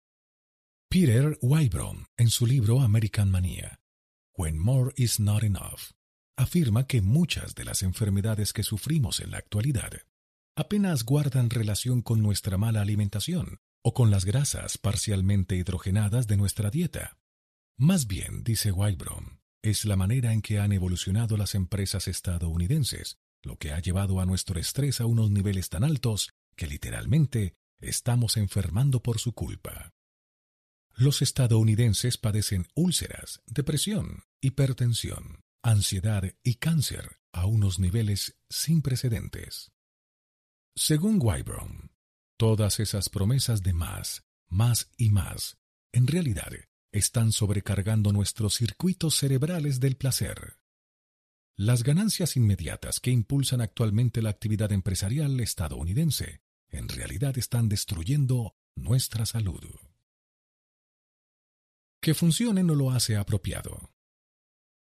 Peter 0.89 1.37
Wybron, 1.41 2.07
en 2.17 2.29
su 2.29 2.47
libro 2.47 2.81
American 2.81 3.29
Mania, 3.29 3.79
When 4.35 4.57
More 4.57 4.93
is 4.95 5.19
Not 5.19 5.43
Enough, 5.43 5.91
afirma 6.37 6.87
que 6.87 7.01
muchas 7.01 7.53
de 7.53 7.65
las 7.65 7.83
enfermedades 7.83 8.53
que 8.53 8.63
sufrimos 8.63 9.19
en 9.19 9.31
la 9.31 9.37
actualidad 9.37 9.91
apenas 10.55 11.03
guardan 11.03 11.49
relación 11.49 12.01
con 12.01 12.21
nuestra 12.21 12.57
mala 12.57 12.81
alimentación 12.81 13.59
o 13.83 13.93
con 13.93 14.09
las 14.09 14.25
grasas 14.25 14.77
parcialmente 14.77 15.55
hidrogenadas 15.55 16.27
de 16.27 16.37
nuestra 16.37 16.69
dieta. 16.69 17.17
Más 17.77 18.07
bien, 18.07 18.43
dice 18.43 18.71
Wybron, 18.71 19.41
es 19.61 19.85
la 19.85 19.95
manera 19.95 20.31
en 20.31 20.41
que 20.41 20.59
han 20.59 20.71
evolucionado 20.71 21.37
las 21.37 21.55
empresas 21.55 22.07
estadounidenses 22.07 23.19
lo 23.41 23.57
que 23.57 23.71
ha 23.71 23.79
llevado 23.79 24.19
a 24.19 24.25
nuestro 24.25 24.59
estrés 24.59 25.01
a 25.01 25.05
unos 25.05 25.31
niveles 25.31 25.69
tan 25.69 25.83
altos 25.83 26.31
que 26.55 26.67
literalmente 26.67 27.55
estamos 27.79 28.37
enfermando 28.37 29.01
por 29.01 29.19
su 29.19 29.33
culpa. 29.33 29.93
Los 30.95 31.21
estadounidenses 31.21 32.17
padecen 32.17 32.67
úlceras, 32.75 33.41
depresión, 33.45 34.23
hipertensión, 34.41 35.39
ansiedad 35.63 36.23
y 36.43 36.55
cáncer 36.55 37.19
a 37.31 37.45
unos 37.45 37.79
niveles 37.79 38.37
sin 38.49 38.81
precedentes. 38.81 39.71
Según 40.75 41.19
Wybron, 41.21 41.91
todas 42.37 42.79
esas 42.79 43.09
promesas 43.09 43.63
de 43.63 43.73
más, 43.73 44.25
más 44.47 44.91
y 44.97 45.09
más, 45.09 45.57
en 45.91 46.07
realidad 46.07 46.51
están 46.91 47.31
sobrecargando 47.31 48.11
nuestros 48.11 48.55
circuitos 48.55 49.15
cerebrales 49.15 49.79
del 49.79 49.95
placer. 49.95 50.58
Las 51.61 51.83
ganancias 51.83 52.37
inmediatas 52.37 53.01
que 53.01 53.11
impulsan 53.11 53.59
actualmente 53.59 54.21
la 54.21 54.29
actividad 54.29 54.71
empresarial 54.71 55.37
estadounidense 55.41 56.39
en 56.69 56.87
realidad 56.87 57.37
están 57.37 57.67
destruyendo 57.67 58.55
nuestra 58.77 59.25
salud. 59.25 59.59
Que 61.99 62.13
funcione 62.13 62.63
no 62.63 62.75
lo 62.75 62.91
hace 62.91 63.17
apropiado. 63.17 63.91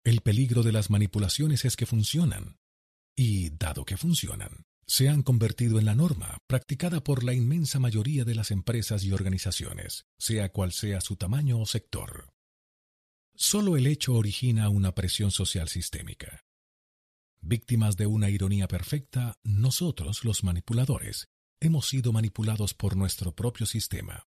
El 0.05 0.21
peligro 0.21 0.63
de 0.63 0.71
las 0.71 0.89
manipulaciones 0.89 1.65
es 1.65 1.75
que 1.75 1.85
funcionan, 1.85 2.57
y 3.17 3.49
dado 3.49 3.83
que 3.83 3.97
funcionan, 3.97 4.63
se 4.87 5.09
han 5.09 5.23
convertido 5.23 5.77
en 5.77 5.83
la 5.83 5.93
norma 5.93 6.37
practicada 6.47 7.03
por 7.03 7.25
la 7.25 7.33
inmensa 7.33 7.79
mayoría 7.79 8.23
de 8.23 8.35
las 8.35 8.49
empresas 8.49 9.03
y 9.03 9.11
organizaciones, 9.11 10.05
sea 10.17 10.53
cual 10.53 10.71
sea 10.71 11.01
su 11.01 11.17
tamaño 11.17 11.59
o 11.59 11.65
sector. 11.65 12.31
Solo 13.35 13.75
el 13.75 13.87
hecho 13.87 14.13
origina 14.13 14.69
una 14.69 14.95
presión 14.95 15.31
social 15.31 15.67
sistémica. 15.67 16.45
Víctimas 17.41 17.97
de 17.97 18.05
una 18.05 18.29
ironía 18.29 18.67
perfecta, 18.67 19.39
nosotros, 19.43 20.23
los 20.23 20.43
manipuladores, 20.43 21.29
hemos 21.59 21.87
sido 21.89 22.13
manipulados 22.13 22.73
por 22.73 22.95
nuestro 22.95 23.33
propio 23.33 23.65
sistema. 23.65 24.27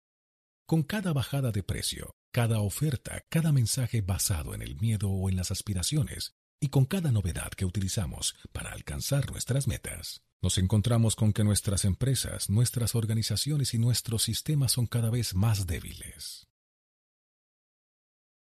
Con 0.67 0.83
cada 0.83 1.11
bajada 1.11 1.51
de 1.51 1.63
precio, 1.63 2.15
cada 2.31 2.59
oferta, 2.59 3.23
cada 3.29 3.51
mensaje 3.51 4.01
basado 4.01 4.53
en 4.53 4.61
el 4.61 4.75
miedo 4.75 5.09
o 5.09 5.27
en 5.29 5.35
las 5.35 5.49
aspiraciones, 5.49 6.35
y 6.59 6.69
con 6.69 6.85
cada 6.85 7.11
novedad 7.11 7.49
que 7.49 7.65
utilizamos 7.65 8.35
para 8.51 8.71
alcanzar 8.73 9.31
nuestras 9.31 9.67
metas, 9.67 10.21
nos 10.41 10.57
encontramos 10.57 11.15
con 11.15 11.33
que 11.33 11.43
nuestras 11.43 11.85
empresas, 11.85 12.49
nuestras 12.49 12.93
organizaciones 12.93 13.73
y 13.73 13.79
nuestros 13.79 14.23
sistemas 14.23 14.73
son 14.73 14.85
cada 14.85 15.09
vez 15.09 15.33
más 15.33 15.65
débiles. 15.65 16.48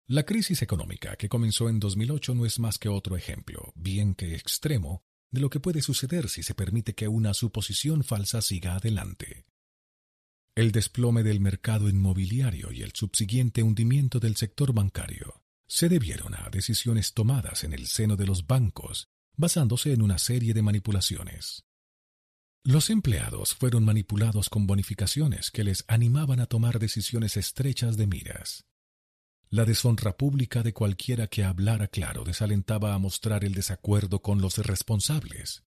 La 0.07 0.23
crisis 0.23 0.61
económica 0.61 1.15
que 1.15 1.27
comenzó 1.27 1.68
en 1.68 1.80
2008 1.80 2.36
no 2.36 2.45
es 2.45 2.60
más 2.60 2.77
que 2.77 2.90
otro 2.90 3.18
ejemplo, 3.18 3.73
bien 3.76 4.14
que 4.14 4.36
extremo, 4.36 5.03
de 5.32 5.41
lo 5.41 5.49
que 5.49 5.60
puede 5.60 5.82
suceder 5.82 6.30
si 6.30 6.44
se 6.44 6.53
permite 6.53 6.94
que 6.94 7.07
una 7.07 7.34
suposición 7.34 8.03
falsa 8.03 8.44
siga 8.44 8.76
adelante. 8.76 9.48
El 10.53 10.72
desplome 10.72 11.23
del 11.23 11.40
mercado 11.40 11.90
inmobiliario 11.90 12.72
y 12.72 12.84
el 12.84 12.91
subsiguiente 12.94 13.64
hundimiento 13.64 14.19
del 14.19 14.36
sector 14.36 14.73
bancario 14.73 15.41
se 15.68 15.90
debieron 15.90 16.36
a 16.36 16.49
decisiones 16.52 17.15
tomadas 17.15 17.64
en 17.64 17.73
el 17.73 17.88
seno 17.88 18.15
de 18.15 18.27
los 18.27 18.45
bancos, 18.45 19.10
basándose 19.36 19.91
en 19.91 20.03
una 20.03 20.19
serie 20.19 20.53
de 20.53 20.61
manipulaciones. 20.61 21.65
Los 22.64 22.91
empleados 22.91 23.56
fueron 23.56 23.84
manipulados 23.84 24.49
con 24.49 24.68
bonificaciones 24.68 25.49
que 25.49 25.64
les 25.64 25.84
animaban 25.88 26.40
a 26.41 26.45
tomar 26.45 26.77
decisiones 26.77 27.38
estrechas 27.38 27.98
de 27.98 28.06
miras. 28.06 28.65
La 29.49 29.63
deshonra 29.63 30.17
pública 30.17 30.63
de 30.63 30.73
cualquiera 30.73 31.27
que 31.27 31.43
hablara 31.43 31.88
claro 31.88 32.23
desalentaba 32.23 32.93
a 32.93 32.99
mostrar 32.99 33.43
el 33.43 33.53
desacuerdo 33.53 34.22
con 34.22 34.41
los 34.41 34.57
responsables. 34.57 35.63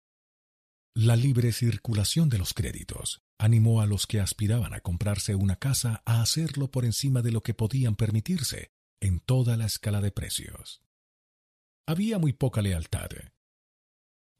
La 0.95 1.15
libre 1.15 1.52
circulación 1.52 2.30
de 2.30 2.38
los 2.38 2.53
créditos 2.53 3.22
animó 3.38 3.81
a 3.81 3.85
los 3.85 4.07
que 4.07 4.22
aspiraban 4.22 4.73
a 4.73 4.80
comprarse 4.80 5.35
una 5.35 5.57
casa 5.57 6.02
a 6.06 6.22
hacerlo 6.22 6.72
por 6.72 6.85
encima 6.85 7.22
de 7.22 7.31
lo 7.31 7.43
que 7.43 7.53
podían 7.53 7.95
permitirse 7.95 8.72
en 9.02 9.19
toda 9.19 9.57
la 9.57 9.65
escala 9.65 9.99
de 9.99 10.11
precios. 10.11 10.81
Había 11.85 12.18
muy 12.18 12.31
poca 12.31 12.61
lealtad. 12.61 13.10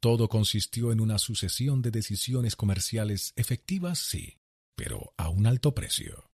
Todo 0.00 0.28
consistió 0.28 0.92
en 0.92 1.00
una 1.00 1.18
sucesión 1.18 1.82
de 1.82 1.90
decisiones 1.90 2.56
comerciales 2.56 3.32
efectivas, 3.36 3.98
sí, 3.98 4.38
pero 4.74 5.12
a 5.16 5.28
un 5.28 5.46
alto 5.46 5.74
precio. 5.74 6.25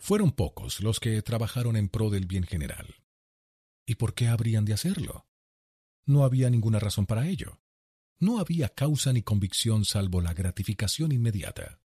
Fueron 0.00 0.32
pocos 0.32 0.80
los 0.80 0.98
que 0.98 1.20
trabajaron 1.20 1.76
en 1.76 1.88
pro 1.90 2.08
del 2.08 2.26
bien 2.26 2.44
general. 2.44 2.96
¿Y 3.86 3.96
por 3.96 4.14
qué 4.14 4.28
habrían 4.28 4.64
de 4.64 4.72
hacerlo? 4.72 5.26
No 6.06 6.24
había 6.24 6.48
ninguna 6.48 6.80
razón 6.80 7.04
para 7.04 7.28
ello. 7.28 7.60
No 8.18 8.40
había 8.40 8.70
causa 8.70 9.12
ni 9.12 9.22
convicción 9.22 9.84
salvo 9.84 10.22
la 10.22 10.32
gratificación 10.32 11.12
inmediata. 11.12 11.80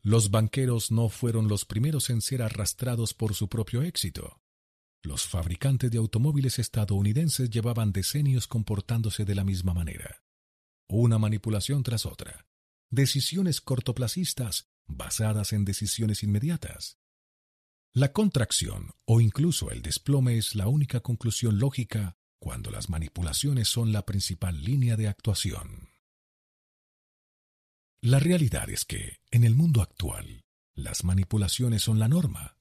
Los 0.00 0.30
banqueros 0.30 0.92
no 0.92 1.08
fueron 1.08 1.48
los 1.48 1.64
primeros 1.64 2.08
en 2.08 2.22
ser 2.22 2.40
arrastrados 2.40 3.14
por 3.14 3.34
su 3.34 3.48
propio 3.48 3.82
éxito. 3.82 4.40
Los 5.02 5.26
fabricantes 5.26 5.90
de 5.90 5.98
automóviles 5.98 6.60
estadounidenses 6.60 7.50
llevaban 7.50 7.92
decenios 7.92 8.46
comportándose 8.46 9.24
de 9.24 9.34
la 9.34 9.44
misma 9.44 9.74
manera. 9.74 10.22
Una 10.88 11.18
manipulación 11.18 11.82
tras 11.82 12.06
otra. 12.06 12.46
Decisiones 12.90 13.60
cortoplacistas 13.60 14.70
basadas 14.86 15.52
en 15.52 15.64
decisiones 15.64 16.22
inmediatas. 16.22 16.96
La 17.98 18.12
contracción 18.12 18.92
o 19.06 19.20
incluso 19.20 19.72
el 19.72 19.82
desplome 19.82 20.38
es 20.38 20.54
la 20.54 20.68
única 20.68 21.00
conclusión 21.00 21.58
lógica 21.58 22.16
cuando 22.38 22.70
las 22.70 22.88
manipulaciones 22.88 23.66
son 23.66 23.90
la 23.90 24.06
principal 24.06 24.62
línea 24.62 24.96
de 24.96 25.08
actuación. 25.08 25.88
La 28.00 28.20
realidad 28.20 28.70
es 28.70 28.84
que, 28.84 29.18
en 29.32 29.42
el 29.42 29.56
mundo 29.56 29.82
actual, 29.82 30.44
las 30.76 31.02
manipulaciones 31.02 31.82
son 31.82 31.98
la 31.98 32.06
norma. 32.06 32.56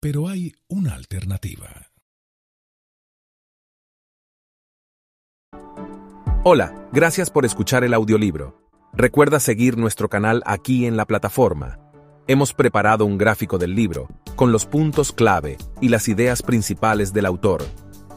Pero 0.00 0.28
hay 0.28 0.54
una 0.68 0.94
alternativa. 0.94 1.90
Hola, 6.44 6.88
gracias 6.92 7.28
por 7.30 7.44
escuchar 7.44 7.82
el 7.82 7.92
audiolibro. 7.92 8.70
Recuerda 8.92 9.40
seguir 9.40 9.76
nuestro 9.76 10.08
canal 10.08 10.44
aquí 10.46 10.86
en 10.86 10.96
la 10.96 11.06
plataforma 11.06 11.87
hemos 12.28 12.52
preparado 12.52 13.06
un 13.06 13.16
gráfico 13.16 13.56
del 13.56 13.74
libro, 13.74 14.06
con 14.36 14.52
los 14.52 14.66
puntos 14.66 15.12
clave 15.12 15.56
y 15.80 15.88
las 15.88 16.08
ideas 16.08 16.42
principales 16.42 17.14
del 17.14 17.24
autor. 17.24 17.64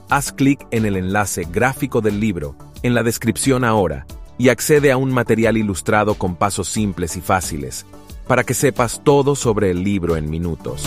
Haz 0.09 0.33
clic 0.33 0.67
en 0.71 0.85
el 0.85 0.97
enlace 0.97 1.47
gráfico 1.49 2.01
del 2.01 2.19
libro, 2.19 2.57
en 2.83 2.93
la 2.93 3.03
descripción 3.03 3.63
ahora, 3.63 4.05
y 4.38 4.49
accede 4.49 4.91
a 4.91 4.97
un 4.97 5.11
material 5.11 5.55
ilustrado 5.55 6.15
con 6.15 6.35
pasos 6.35 6.67
simples 6.67 7.15
y 7.15 7.21
fáciles, 7.21 7.85
para 8.27 8.43
que 8.43 8.53
sepas 8.53 9.01
todo 9.01 9.33
sobre 9.33 9.71
el 9.71 9.81
libro 9.81 10.17
en 10.17 10.29
minutos. 10.29 10.83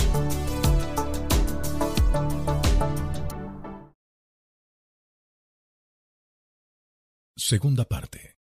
Segunda 7.36 7.84
parte. 7.84 8.36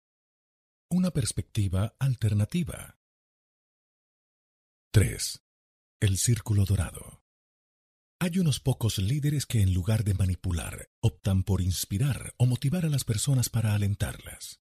Una 0.90 1.11
perspectiva 1.11 1.94
alternativa. 1.98 2.99
3. 4.93 5.41
El 6.01 6.19
Círculo 6.19 6.65
Dorado. 6.65 7.23
Hay 8.19 8.41
unos 8.41 8.59
pocos 8.59 8.99
líderes 8.99 9.47
que 9.47 9.62
en 9.62 9.73
lugar 9.73 10.03
de 10.03 10.15
manipular, 10.15 10.91
optan 11.01 11.45
por 11.45 11.61
inspirar 11.61 12.35
o 12.39 12.47
motivar 12.47 12.85
a 12.85 12.89
las 12.89 13.05
personas 13.05 13.49
para 13.49 13.77
alentarlas. 13.77 14.59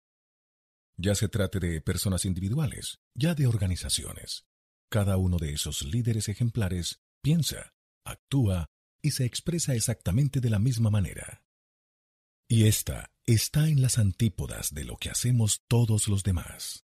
Ya 0.98 1.14
se 1.14 1.28
trate 1.28 1.60
de 1.60 1.80
personas 1.80 2.24
individuales, 2.24 2.98
ya 3.14 3.36
de 3.36 3.46
organizaciones. 3.46 4.46
Cada 4.90 5.16
uno 5.16 5.36
de 5.36 5.52
esos 5.52 5.82
líderes 5.82 6.28
ejemplares 6.28 7.04
piensa, 7.22 7.76
actúa 8.04 8.66
y 9.00 9.12
se 9.12 9.26
expresa 9.26 9.76
exactamente 9.76 10.40
de 10.40 10.50
la 10.50 10.58
misma 10.58 10.90
manera. 10.90 11.44
Y 12.48 12.64
esta 12.64 13.12
está 13.26 13.68
en 13.68 13.80
las 13.80 13.96
antípodas 13.96 14.74
de 14.74 14.82
lo 14.82 14.96
que 14.96 15.08
hacemos 15.08 15.62
todos 15.68 16.08
los 16.08 16.24
demás. 16.24 16.84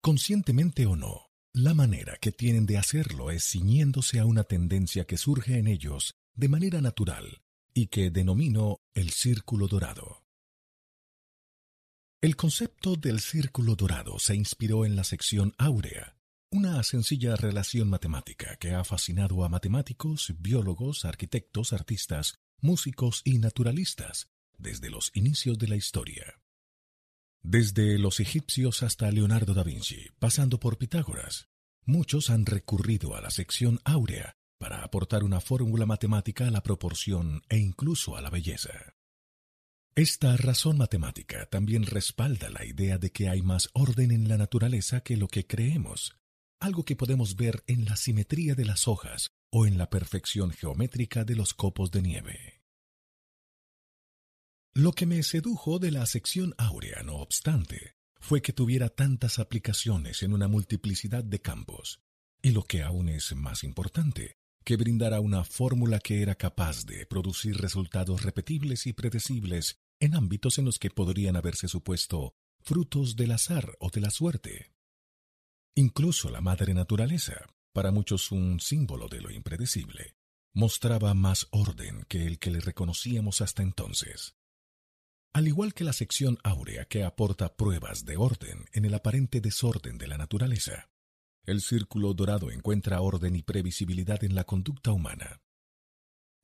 Conscientemente 0.00 0.86
o 0.86 0.94
no, 0.94 1.27
la 1.52 1.74
manera 1.74 2.16
que 2.20 2.32
tienen 2.32 2.66
de 2.66 2.78
hacerlo 2.78 3.30
es 3.30 3.44
ciñéndose 3.44 4.18
a 4.18 4.26
una 4.26 4.44
tendencia 4.44 5.06
que 5.06 5.16
surge 5.16 5.58
en 5.58 5.66
ellos 5.66 6.14
de 6.34 6.48
manera 6.48 6.80
natural 6.80 7.42
y 7.74 7.86
que 7.88 8.10
denomino 8.10 8.80
el 8.94 9.10
círculo 9.10 9.66
dorado. 9.66 10.24
El 12.20 12.36
concepto 12.36 12.96
del 12.96 13.20
círculo 13.20 13.76
dorado 13.76 14.18
se 14.18 14.34
inspiró 14.34 14.84
en 14.84 14.96
la 14.96 15.04
sección 15.04 15.54
áurea, 15.56 16.16
una 16.50 16.82
sencilla 16.82 17.36
relación 17.36 17.88
matemática 17.88 18.56
que 18.56 18.72
ha 18.72 18.82
fascinado 18.84 19.44
a 19.44 19.48
matemáticos, 19.48 20.34
biólogos, 20.38 21.04
arquitectos, 21.04 21.72
artistas, 21.72 22.34
músicos 22.60 23.22
y 23.24 23.38
naturalistas 23.38 24.28
desde 24.56 24.90
los 24.90 25.12
inicios 25.14 25.58
de 25.58 25.68
la 25.68 25.76
historia. 25.76 26.40
Desde 27.50 27.98
los 27.98 28.20
egipcios 28.20 28.82
hasta 28.82 29.10
Leonardo 29.10 29.54
da 29.54 29.62
Vinci, 29.62 30.10
pasando 30.18 30.60
por 30.60 30.76
Pitágoras, 30.76 31.48
muchos 31.86 32.28
han 32.28 32.44
recurrido 32.44 33.16
a 33.16 33.22
la 33.22 33.30
sección 33.30 33.80
áurea 33.84 34.34
para 34.58 34.84
aportar 34.84 35.24
una 35.24 35.40
fórmula 35.40 35.86
matemática 35.86 36.46
a 36.46 36.50
la 36.50 36.62
proporción 36.62 37.40
e 37.48 37.56
incluso 37.56 38.18
a 38.18 38.20
la 38.20 38.28
belleza. 38.28 38.92
Esta 39.94 40.36
razón 40.36 40.76
matemática 40.76 41.46
también 41.46 41.86
respalda 41.86 42.50
la 42.50 42.66
idea 42.66 42.98
de 42.98 43.12
que 43.12 43.30
hay 43.30 43.40
más 43.40 43.70
orden 43.72 44.10
en 44.10 44.28
la 44.28 44.36
naturaleza 44.36 45.00
que 45.00 45.16
lo 45.16 45.28
que 45.28 45.46
creemos, 45.46 46.18
algo 46.60 46.84
que 46.84 46.96
podemos 46.96 47.34
ver 47.34 47.64
en 47.66 47.86
la 47.86 47.96
simetría 47.96 48.56
de 48.56 48.66
las 48.66 48.86
hojas 48.88 49.30
o 49.50 49.64
en 49.64 49.78
la 49.78 49.88
perfección 49.88 50.50
geométrica 50.50 51.24
de 51.24 51.36
los 51.36 51.54
copos 51.54 51.90
de 51.92 52.02
nieve. 52.02 52.57
Lo 54.78 54.92
que 54.92 55.06
me 55.06 55.24
sedujo 55.24 55.80
de 55.80 55.90
la 55.90 56.06
sección 56.06 56.54
áurea, 56.56 57.02
no 57.02 57.16
obstante, 57.16 57.96
fue 58.20 58.42
que 58.42 58.52
tuviera 58.52 58.88
tantas 58.88 59.40
aplicaciones 59.40 60.22
en 60.22 60.32
una 60.32 60.46
multiplicidad 60.46 61.24
de 61.24 61.40
campos, 61.40 61.98
y 62.42 62.52
lo 62.52 62.62
que 62.62 62.84
aún 62.84 63.08
es 63.08 63.34
más 63.34 63.64
importante, 63.64 64.36
que 64.62 64.76
brindara 64.76 65.18
una 65.18 65.42
fórmula 65.42 65.98
que 65.98 66.22
era 66.22 66.36
capaz 66.36 66.86
de 66.86 67.06
producir 67.06 67.56
resultados 67.56 68.22
repetibles 68.22 68.86
y 68.86 68.92
predecibles 68.92 69.80
en 69.98 70.14
ámbitos 70.14 70.58
en 70.58 70.66
los 70.66 70.78
que 70.78 70.90
podrían 70.90 71.34
haberse 71.34 71.66
supuesto 71.66 72.34
frutos 72.60 73.16
del 73.16 73.32
azar 73.32 73.76
o 73.80 73.90
de 73.90 74.00
la 74.00 74.10
suerte. 74.10 74.70
Incluso 75.74 76.30
la 76.30 76.40
madre 76.40 76.72
naturaleza, 76.72 77.34
para 77.72 77.90
muchos 77.90 78.30
un 78.30 78.60
símbolo 78.60 79.08
de 79.08 79.22
lo 79.22 79.32
impredecible, 79.32 80.14
mostraba 80.54 81.14
más 81.14 81.48
orden 81.50 82.04
que 82.08 82.28
el 82.28 82.38
que 82.38 82.52
le 82.52 82.60
reconocíamos 82.60 83.40
hasta 83.40 83.64
entonces. 83.64 84.37
Al 85.32 85.46
igual 85.46 85.74
que 85.74 85.84
la 85.84 85.92
sección 85.92 86.38
áurea 86.42 86.86
que 86.86 87.04
aporta 87.04 87.56
pruebas 87.56 88.04
de 88.04 88.16
orden 88.16 88.64
en 88.72 88.84
el 88.84 88.94
aparente 88.94 89.40
desorden 89.40 89.98
de 89.98 90.08
la 90.08 90.18
naturaleza, 90.18 90.90
el 91.44 91.60
círculo 91.60 92.12
dorado 92.14 92.50
encuentra 92.50 93.00
orden 93.00 93.36
y 93.36 93.42
previsibilidad 93.42 94.22
en 94.24 94.34
la 94.34 94.44
conducta 94.44 94.92
humana. 94.92 95.40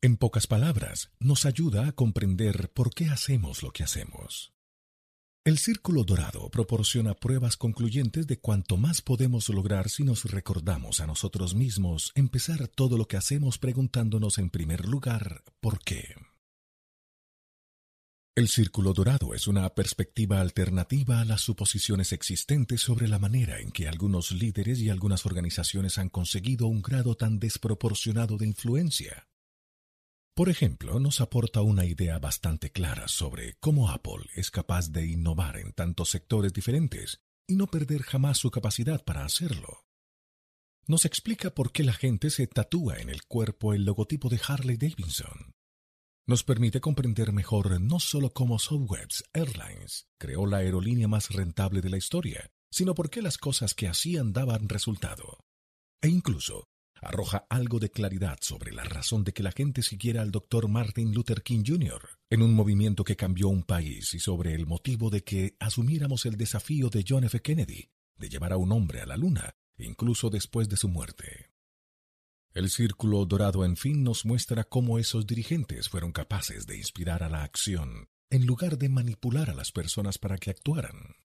En 0.01 0.16
pocas 0.16 0.47
palabras, 0.47 1.11
nos 1.19 1.47
ayuda 1.47 1.89
a 1.89 1.93
comprender 1.93 2.70
por 2.73 2.94
qué 2.94 3.06
hacemos 3.06 3.62
lo 3.62 3.70
que 3.70 3.85
hacemos. 3.85 4.55
El 5.44 5.59
círculo 5.59 6.05
dorado 6.05 6.51
proporciona 6.51 7.12
pruebas 7.12 7.59
concluyentes 7.59 8.27
de 8.27 8.39
cuánto 8.39 8.78
más 8.78 9.02
podemos 9.02 9.51
lograr 9.51 9.90
si 9.90 10.02
nos 10.02 10.24
recordamos 10.24 11.01
a 11.01 11.06
nosotros 11.06 11.55
mismos 11.55 12.12
empezar 12.15 12.66
todo 12.69 12.97
lo 12.97 13.06
que 13.06 13.19
hacemos 13.19 13.59
preguntándonos 13.59 14.39
en 14.39 14.48
primer 14.48 14.86
lugar 14.86 15.43
¿por 15.61 15.81
qué? 15.81 16.15
El 18.36 18.48
círculo 18.48 18.93
dorado 18.93 19.32
es 19.32 19.47
una 19.47 19.73
perspectiva 19.77 20.40
alternativa 20.40 21.20
a 21.20 21.24
las 21.24 21.40
suposiciones 21.40 22.12
existentes 22.12 22.81
sobre 22.81 23.06
la 23.06 23.20
manera 23.20 23.61
en 23.61 23.70
que 23.70 23.86
algunos 23.86 24.32
líderes 24.32 24.81
y 24.81 24.90
algunas 24.90 25.24
organizaciones 25.24 25.98
han 25.98 26.09
conseguido 26.09 26.66
un 26.66 26.82
grado 26.82 27.15
tan 27.15 27.39
desproporcionado 27.39 28.36
de 28.36 28.47
influencia. 28.47 29.28
Por 30.35 30.48
ejemplo, 30.48 30.98
nos 30.98 31.20
aporta 31.20 31.62
una 31.62 31.85
idea 31.85 32.19
bastante 32.19 32.73
clara 32.73 33.06
sobre 33.06 33.55
cómo 33.61 33.89
Apple 33.89 34.28
es 34.35 34.51
capaz 34.51 34.90
de 34.90 35.06
innovar 35.06 35.56
en 35.56 35.73
tantos 35.73 36.11
sectores 36.11 36.52
diferentes 36.52 37.20
y 37.47 37.55
no 37.55 37.69
perder 37.69 38.02
jamás 38.02 38.39
su 38.39 38.51
capacidad 38.51 39.05
para 39.05 39.24
hacerlo. 39.24 39.86
Nos 40.89 41.05
explica 41.05 41.55
por 41.55 41.70
qué 41.70 41.85
la 41.85 41.93
gente 41.93 42.31
se 42.31 42.48
tatúa 42.48 42.98
en 42.98 43.11
el 43.11 43.23
cuerpo 43.27 43.74
el 43.74 43.85
logotipo 43.85 44.28
de 44.28 44.40
Harley 44.44 44.77
Davidson. 44.77 45.55
Nos 46.26 46.42
permite 46.42 46.80
comprender 46.80 47.32
mejor 47.34 47.78
no 47.82 48.01
solo 48.01 48.30
cómo 48.32 48.59
Southwest 48.59 49.26
Airlines 49.34 50.09
creó 50.18 50.46
la 50.46 50.59
aerolínea 50.59 51.06
más 51.06 51.28
rentable 51.28 51.82
de 51.82 51.90
la 51.90 51.98
historia, 51.98 52.51
sino 52.70 52.94
por 52.94 53.10
qué 53.10 53.20
las 53.20 53.36
cosas 53.36 53.74
que 53.74 53.88
hacían 53.88 54.32
daban 54.32 54.70
resultado. 54.70 55.44
E 56.01 56.09
incluso 56.09 56.64
arroja 57.02 57.44
algo 57.51 57.78
de 57.78 57.90
claridad 57.90 58.38
sobre 58.40 58.72
la 58.72 58.84
razón 58.84 59.22
de 59.22 59.34
que 59.34 59.42
la 59.42 59.52
gente 59.52 59.82
siguiera 59.82 60.22
al 60.22 60.30
Dr. 60.30 60.66
Martin 60.66 61.12
Luther 61.12 61.42
King 61.42 61.62
Jr. 61.66 62.01
en 62.30 62.40
un 62.40 62.55
movimiento 62.55 63.05
que 63.05 63.16
cambió 63.16 63.48
un 63.48 63.62
país 63.62 64.14
y 64.14 64.18
sobre 64.18 64.55
el 64.55 64.64
motivo 64.64 65.10
de 65.10 65.22
que 65.24 65.56
asumiéramos 65.60 66.24
el 66.24 66.38
desafío 66.38 66.88
de 66.88 67.05
John 67.06 67.24
F. 67.24 67.42
Kennedy 67.42 67.90
de 68.16 68.30
llevar 68.30 68.55
a 68.55 68.56
un 68.56 68.72
hombre 68.72 69.02
a 69.02 69.06
la 69.06 69.18
luna, 69.18 69.56
incluso 69.76 70.30
después 70.30 70.70
de 70.70 70.78
su 70.78 70.88
muerte. 70.88 71.53
El 72.55 72.70
círculo 72.70 73.26
dorado 73.26 73.64
en 73.64 73.76
fin 73.76 74.05
nos 74.05 74.24
muestra 74.24 74.62
cómo 74.62 75.01
esos 75.01 75.26
dirigentes 75.26 75.89
fueron 75.89 76.12
capaces 76.12 76.68
de 76.68 76.76
inspirar 76.76 77.24
a 77.24 77.28
la 77.28 77.43
acción 77.43 78.09
en 78.31 78.47
lugar 78.47 78.78
de 78.78 78.89
manipular 78.89 79.51
a 79.51 79.55
las 79.55 79.72
personas 79.72 80.18
para 80.18 80.39
que 80.39 80.51
actuaran. 80.51 81.16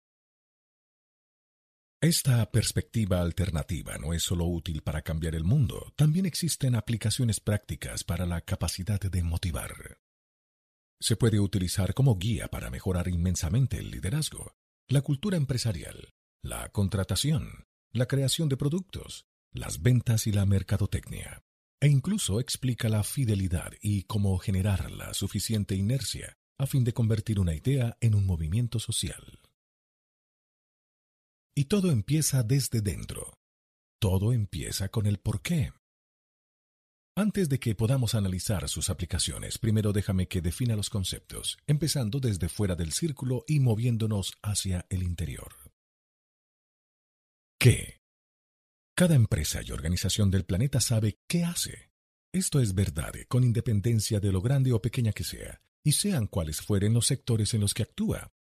Esta 2.01 2.49
perspectiva 2.49 3.22
alternativa 3.22 3.97
no 3.99 4.14
es 4.14 4.23
solo 4.23 4.45
útil 4.45 4.81
para 4.81 5.03
cambiar 5.03 5.35
el 5.35 5.43
mundo, 5.43 5.93
también 5.95 6.26
existen 6.26 6.76
aplicaciones 6.76 7.39
prácticas 7.39 8.03
para 8.03 8.26
la 8.26 8.41
capacidad 8.41 8.99
de 8.99 9.22
motivar. 9.22 9.99
Se 10.99 11.15
puede 11.15 11.39
utilizar 11.39 11.93
como 11.93 12.18
guía 12.18 12.47
para 12.47 12.72
mejorar 12.72 13.07
inmensamente 13.07 13.77
el 13.77 13.91
liderazgo, 13.91 14.56
la 14.88 15.01
cultura 15.01 15.38
empresarial, 15.38 16.10
la 16.41 16.69
contratación, 16.69 17.65
la 17.91 18.07
creación 18.07 18.49
de 18.49 18.57
productos, 18.57 19.27
las 19.51 19.81
ventas 19.81 20.27
y 20.27 20.31
la 20.31 20.45
mercadotecnia, 20.45 21.41
e 21.81 21.88
incluso 21.88 22.39
explica 22.39 22.89
la 22.89 23.03
fidelidad 23.03 23.71
y 23.81 24.03
cómo 24.03 24.38
generar 24.38 24.91
la 24.91 25.13
suficiente 25.13 25.76
inercia 25.76 26.38
a 26.57 26.67
fin 26.67 26.84
de 26.84 26.93
convertir 26.93 27.39
una 27.39 27.55
idea 27.55 27.97
en 28.01 28.15
un 28.15 28.26
movimiento 28.26 28.80
social. 28.80 29.39
Y 31.55 31.65
todo 31.65 31.91
empieza 31.91 32.43
desde 32.43 32.81
dentro. 32.81 33.34
Todo 33.99 34.34
empieza 34.34 34.89
con 34.89 35.05
el 35.05 35.19
por 35.19 35.41
qué. 35.41 35.73
Antes 37.17 37.49
de 37.49 37.59
que 37.59 37.76
podamos 37.76 38.15
analizar 38.15 38.69
sus 38.69 38.89
aplicaciones, 38.89 39.57
primero 39.57 39.91
déjame 39.91 40.30
que 40.30 40.41
defina 40.41 40.77
los 40.77 40.89
conceptos, 40.89 41.57
empezando 41.67 42.21
desde 42.21 42.47
fuera 42.47 42.76
del 42.76 42.93
círculo 42.93 43.43
y 43.45 43.59
moviéndonos 43.59 44.38
hacia 44.41 44.85
el 44.89 45.03
interior. 45.03 45.53
¿Qué? 47.59 47.98
Cada 48.99 49.15
empresa 49.15 49.61
y 49.65 49.71
organización 49.71 50.30
del 50.30 50.43
planeta 50.43 50.81
sabe 50.81 51.21
qué 51.26 51.45
hace. 51.45 51.89
Esto 52.34 52.59
es 52.59 52.76
verdad 52.76 53.13
con 53.30 53.45
independencia 53.45 54.19
de 54.19 54.30
lo 54.30 54.41
grande 54.41 54.73
o 54.73 54.81
pequeña 54.81 55.13
que 55.13 55.23
sea, 55.23 55.61
y 55.85 55.93
sean 55.93 56.27
cuales 56.27 56.59
fueren 56.59 56.93
los 56.93 57.07
sectores 57.07 57.53
en 57.53 57.61
los 57.61 57.73
que 57.73 57.84
actúa. 57.84 58.34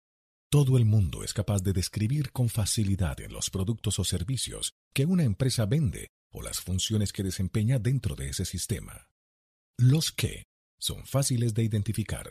Todo 0.50 0.76
el 0.76 0.84
mundo 0.84 1.22
es 1.22 1.32
capaz 1.32 1.62
de 1.62 1.72
describir 1.72 2.32
con 2.32 2.48
facilidad 2.48 3.20
en 3.20 3.32
los 3.32 3.50
productos 3.50 4.00
o 4.00 4.04
servicios 4.04 4.72
que 4.92 5.04
una 5.04 5.22
empresa 5.22 5.64
vende 5.64 6.08
o 6.32 6.42
las 6.42 6.58
funciones 6.58 7.12
que 7.12 7.22
desempeña 7.22 7.78
dentro 7.78 8.16
de 8.16 8.30
ese 8.30 8.44
sistema. 8.44 9.06
Los 9.78 10.10
que 10.10 10.42
son 10.80 11.06
fáciles 11.06 11.54
de 11.54 11.62
identificar. 11.62 12.28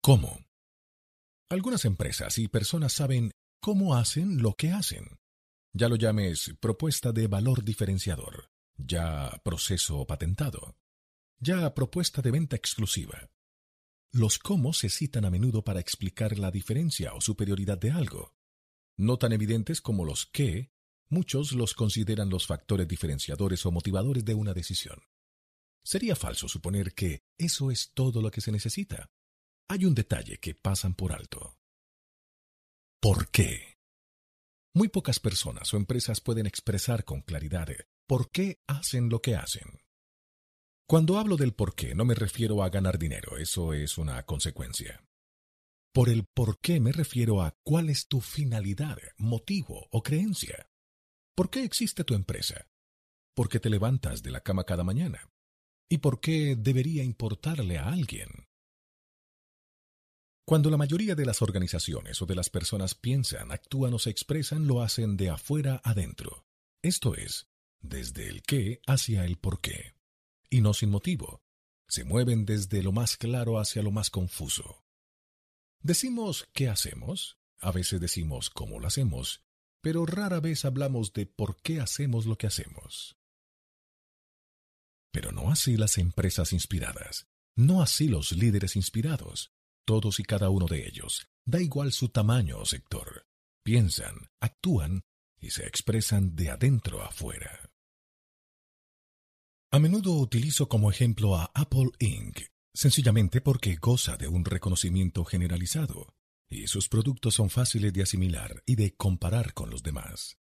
¿Cómo? 0.00 0.46
Algunas 1.50 1.84
empresas 1.84 2.38
y 2.38 2.46
personas 2.46 2.92
saben 2.92 3.32
cómo 3.60 3.96
hacen 3.96 4.40
lo 4.42 4.54
que 4.54 4.70
hacen. 4.70 5.18
Ya 5.76 5.88
lo 5.88 5.96
llames 5.96 6.54
propuesta 6.60 7.10
de 7.10 7.26
valor 7.26 7.64
diferenciador, 7.64 8.48
ya 8.76 9.40
proceso 9.44 10.06
patentado, 10.06 10.76
ya 11.40 11.74
propuesta 11.74 12.22
de 12.22 12.30
venta 12.30 12.54
exclusiva, 12.54 13.28
los 14.12 14.38
cómo 14.38 14.72
se 14.72 14.88
citan 14.88 15.24
a 15.24 15.30
menudo 15.30 15.64
para 15.64 15.80
explicar 15.80 16.38
la 16.38 16.52
diferencia 16.52 17.12
o 17.14 17.20
superioridad 17.20 17.76
de 17.76 17.90
algo. 17.90 18.36
No 18.96 19.18
tan 19.18 19.32
evidentes 19.32 19.80
como 19.80 20.04
los 20.04 20.26
qué, 20.26 20.70
muchos 21.08 21.50
los 21.50 21.74
consideran 21.74 22.30
los 22.30 22.46
factores 22.46 22.86
diferenciadores 22.86 23.66
o 23.66 23.72
motivadores 23.72 24.24
de 24.24 24.34
una 24.34 24.54
decisión. 24.54 25.02
Sería 25.82 26.14
falso 26.14 26.46
suponer 26.46 26.94
que 26.94 27.24
eso 27.36 27.72
es 27.72 27.90
todo 27.92 28.22
lo 28.22 28.30
que 28.30 28.40
se 28.40 28.52
necesita. 28.52 29.10
Hay 29.68 29.84
un 29.84 29.96
detalle 29.96 30.38
que 30.38 30.54
pasan 30.54 30.94
por 30.94 31.12
alto. 31.12 31.58
¿Por 33.00 33.32
qué? 33.32 33.73
Muy 34.76 34.88
pocas 34.88 35.20
personas 35.20 35.72
o 35.72 35.76
empresas 35.76 36.20
pueden 36.20 36.46
expresar 36.46 37.04
con 37.04 37.20
claridad 37.20 37.68
por 38.08 38.32
qué 38.32 38.58
hacen 38.66 39.08
lo 39.08 39.22
que 39.22 39.36
hacen. 39.36 39.80
Cuando 40.88 41.16
hablo 41.16 41.36
del 41.36 41.54
por 41.54 41.76
qué, 41.76 41.94
no 41.94 42.04
me 42.04 42.16
refiero 42.16 42.60
a 42.60 42.70
ganar 42.70 42.98
dinero, 42.98 43.36
eso 43.38 43.72
es 43.72 43.98
una 43.98 44.20
consecuencia. 44.24 45.04
Por 45.92 46.08
el 46.08 46.24
por 46.24 46.58
qué 46.58 46.80
me 46.80 46.90
refiero 46.90 47.40
a 47.40 47.56
cuál 47.62 47.88
es 47.88 48.08
tu 48.08 48.20
finalidad, 48.20 48.98
motivo 49.16 49.86
o 49.92 50.02
creencia. 50.02 50.68
¿Por 51.36 51.50
qué 51.50 51.62
existe 51.62 52.02
tu 52.02 52.14
empresa? 52.14 52.66
¿Por 53.36 53.48
qué 53.48 53.60
te 53.60 53.70
levantas 53.70 54.24
de 54.24 54.32
la 54.32 54.40
cama 54.40 54.64
cada 54.64 54.82
mañana? 54.82 55.30
¿Y 55.88 55.98
por 55.98 56.18
qué 56.18 56.56
debería 56.56 57.04
importarle 57.04 57.78
a 57.78 57.90
alguien? 57.90 58.28
Cuando 60.46 60.68
la 60.68 60.76
mayoría 60.76 61.14
de 61.14 61.24
las 61.24 61.40
organizaciones 61.40 62.20
o 62.20 62.26
de 62.26 62.34
las 62.34 62.50
personas 62.50 62.94
piensan, 62.94 63.50
actúan 63.50 63.94
o 63.94 63.98
se 63.98 64.10
expresan, 64.10 64.66
lo 64.66 64.82
hacen 64.82 65.16
de 65.16 65.30
afuera 65.30 65.80
adentro. 65.84 66.44
Esto 66.82 67.14
es, 67.14 67.48
desde 67.80 68.28
el 68.28 68.42
qué 68.42 68.82
hacia 68.86 69.24
el 69.24 69.38
por 69.38 69.62
qué. 69.62 69.94
Y 70.50 70.60
no 70.60 70.74
sin 70.74 70.90
motivo. 70.90 71.40
Se 71.88 72.04
mueven 72.04 72.44
desde 72.44 72.82
lo 72.82 72.92
más 72.92 73.16
claro 73.16 73.58
hacia 73.58 73.82
lo 73.82 73.90
más 73.90 74.10
confuso. 74.10 74.84
Decimos 75.80 76.46
qué 76.52 76.68
hacemos, 76.68 77.38
a 77.58 77.72
veces 77.72 78.00
decimos 78.00 78.50
cómo 78.50 78.80
lo 78.80 78.86
hacemos, 78.86 79.44
pero 79.80 80.04
rara 80.04 80.40
vez 80.40 80.66
hablamos 80.66 81.14
de 81.14 81.24
por 81.24 81.56
qué 81.62 81.80
hacemos 81.80 82.26
lo 82.26 82.36
que 82.36 82.46
hacemos. 82.46 83.16
Pero 85.10 85.32
no 85.32 85.50
así 85.50 85.78
las 85.78 85.96
empresas 85.96 86.52
inspiradas, 86.52 87.28
no 87.54 87.80
así 87.82 88.08
los 88.08 88.32
líderes 88.32 88.76
inspirados, 88.76 89.53
todos 89.84 90.20
y 90.20 90.24
cada 90.24 90.50
uno 90.50 90.66
de 90.66 90.86
ellos, 90.86 91.26
da 91.44 91.60
igual 91.60 91.92
su 91.92 92.08
tamaño 92.08 92.58
o 92.58 92.66
sector, 92.66 93.26
piensan, 93.62 94.30
actúan 94.40 95.02
y 95.40 95.50
se 95.50 95.66
expresan 95.66 96.34
de 96.34 96.50
adentro 96.50 97.02
afuera. 97.02 97.70
A 99.70 99.78
menudo 99.78 100.12
utilizo 100.12 100.68
como 100.68 100.90
ejemplo 100.90 101.36
a 101.36 101.50
Apple 101.54 101.90
Inc., 101.98 102.40
sencillamente 102.72 103.40
porque 103.40 103.76
goza 103.76 104.16
de 104.16 104.28
un 104.28 104.44
reconocimiento 104.44 105.24
generalizado, 105.24 106.14
y 106.48 106.66
sus 106.66 106.88
productos 106.88 107.34
son 107.34 107.50
fáciles 107.50 107.92
de 107.92 108.02
asimilar 108.02 108.62
y 108.66 108.76
de 108.76 108.94
comparar 108.94 109.54
con 109.54 109.70
los 109.70 109.82
demás. 109.82 110.38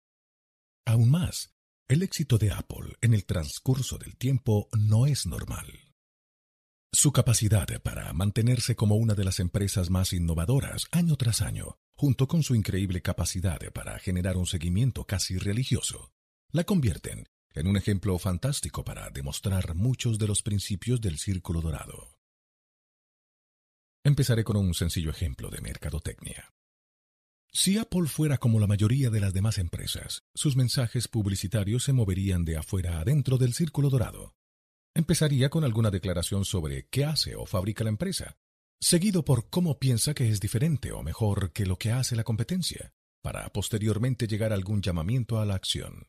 Aún 0.85 1.11
más, 1.11 1.55
el 1.89 2.03
éxito 2.03 2.39
de 2.39 2.53
Apple 2.53 2.97
en 3.01 3.15
el 3.15 3.25
transcurso 3.27 3.99
del 3.99 4.17
tiempo 4.17 4.69
no 4.77 5.07
es 5.07 5.27
normal. 5.27 5.86
Su 6.97 7.13
capacidad 7.13 7.67
para 7.83 8.11
mantenerse 8.15 8.75
como 8.75 8.97
una 8.97 9.13
de 9.13 9.23
las 9.23 9.39
empresas 9.39 9.91
más 9.91 10.15
innovadoras 10.15 10.87
año 10.93 11.17
tras 11.17 11.43
año, 11.43 11.77
junto 11.95 12.27
con 12.27 12.43
su 12.43 12.55
increíble 12.55 13.03
capacidad 13.03 13.61
para 13.75 13.99
generar 13.99 14.39
un 14.39 14.47
seguimiento 14.47 15.05
casi 15.05 15.37
religioso, 15.37 16.15
la 16.53 16.65
convierten 16.65 17.29
en 17.53 17.67
un 17.67 17.77
ejemplo 17.77 18.19
fantástico 18.19 18.83
para 18.83 19.11
demostrar 19.11 19.75
muchos 19.75 20.19
de 20.19 20.27
los 20.27 20.41
principios 20.41 21.03
del 21.03 21.19
círculo 21.19 21.61
dorado. 21.61 22.17
Empezaré 24.03 24.43
con 24.43 24.57
un 24.57 24.73
sencillo 24.73 25.11
ejemplo 25.11 25.51
de 25.51 25.61
mercadotecnia. 25.61 26.55
Si 27.53 27.77
Apple 27.77 28.07
fuera 28.07 28.39
como 28.39 28.59
la 28.59 28.67
mayoría 28.67 29.11
de 29.11 29.21
las 29.21 29.35
demás 29.35 29.59
empresas, 29.59 30.23
sus 30.35 30.57
mensajes 30.57 31.09
publicitarios 31.09 31.85
se 31.85 31.93
moverían 31.93 32.47
de 32.47 32.57
afuera 32.57 33.01
adentro 33.01 33.37
del 33.37 33.53
círculo 33.53 33.91
dorado. 33.91 34.33
Empezaría 34.97 35.51
con 35.51 35.63
alguna 35.63 35.91
declaración 35.91 36.47
sobre 36.47 36.89
qué 36.89 37.05
hace 37.05 37.37
o 37.37 37.45
fabrica 37.45 37.85
la 37.85 37.91
empresa, 37.91 38.39
seguido 38.81 39.27
por 39.27 39.51
cómo 39.51 39.79
piensa 39.79 40.15
que 40.15 40.27
es 40.27 40.41
diferente 40.41 40.91
o 40.91 41.03
mejor 41.03 41.53
que 41.53 41.67
lo 41.67 41.77
que 41.77 41.93
hace 41.93 42.17
la 42.17 42.25
competencia, 42.25 42.95
para 43.21 43.47
posteriormente 43.53 44.27
llegar 44.27 44.53
a 44.53 44.55
algún 44.55 44.81
llamamiento 44.81 45.39
a 45.39 45.45
la 45.45 45.55
acción. 45.55 46.09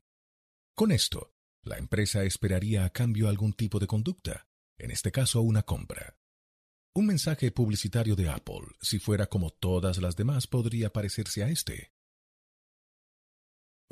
Con 0.73 0.93
esto, 0.93 1.33
la 1.63 1.77
empresa 1.77 2.23
esperaría 2.23 2.85
a 2.85 2.89
cambio 2.89 3.27
algún 3.27 3.51
tipo 3.51 3.77
de 3.77 3.87
conducta, 3.87 4.47
en 4.77 4.91
este 4.91 5.11
caso 5.11 5.41
una 5.41 5.63
compra. 5.63 6.15
Un 6.95 7.07
mensaje 7.07 7.51
publicitario 7.51 8.15
de 8.15 8.29
Apple, 8.29 8.67
si 8.79 8.99
fuera 8.99 9.27
como 9.27 9.49
todas 9.49 9.97
las 9.97 10.15
demás, 10.15 10.47
podría 10.47 10.93
parecerse 10.93 11.43
a 11.43 11.49
este. 11.49 11.91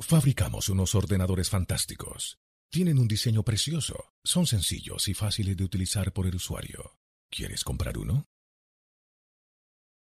Fabricamos 0.00 0.70
unos 0.70 0.94
ordenadores 0.94 1.50
fantásticos. 1.50 2.40
Tienen 2.70 2.98
un 2.98 3.08
diseño 3.08 3.42
precioso, 3.42 4.12
son 4.24 4.46
sencillos 4.46 5.08
y 5.08 5.14
fáciles 5.14 5.56
de 5.56 5.64
utilizar 5.64 6.12
por 6.12 6.26
el 6.26 6.34
usuario. 6.34 6.98
¿Quieres 7.30 7.64
comprar 7.64 7.98
uno? 7.98 8.26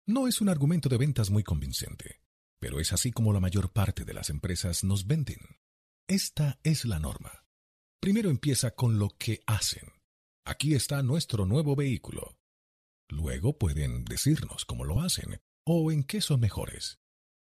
No 0.07 0.27
es 0.27 0.41
un 0.41 0.49
argumento 0.49 0.89
de 0.89 0.97
ventas 0.97 1.29
muy 1.29 1.43
convincente, 1.43 2.21
pero 2.59 2.79
es 2.79 2.93
así 2.93 3.11
como 3.11 3.31
la 3.31 3.39
mayor 3.39 3.71
parte 3.71 4.05
de 4.05 4.13
las 4.13 4.29
empresas 4.29 4.83
nos 4.83 5.05
venden. 5.05 5.57
Esta 6.07 6.59
es 6.63 6.85
la 6.85 6.99
norma. 6.99 7.45
Primero 8.01 8.29
empieza 8.29 8.71
con 8.71 8.97
lo 8.97 9.09
que 9.09 9.41
hacen. 9.45 9.93
Aquí 10.45 10.73
está 10.73 11.03
nuestro 11.03 11.45
nuevo 11.45 11.75
vehículo. 11.75 12.39
Luego 13.09 13.57
pueden 13.57 14.05
decirnos 14.05 14.65
cómo 14.65 14.85
lo 14.85 15.01
hacen 15.01 15.41
o 15.65 15.91
en 15.91 16.03
qué 16.03 16.21
son 16.21 16.39
mejores. 16.39 16.99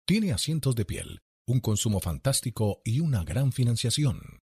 Tiene 0.06 0.32
asientos 0.32 0.74
de 0.74 0.84
piel, 0.84 1.20
un 1.46 1.60
consumo 1.60 2.00
fantástico 2.00 2.80
y 2.84 3.00
una 3.00 3.24
gran 3.24 3.52
financiación. 3.52 4.41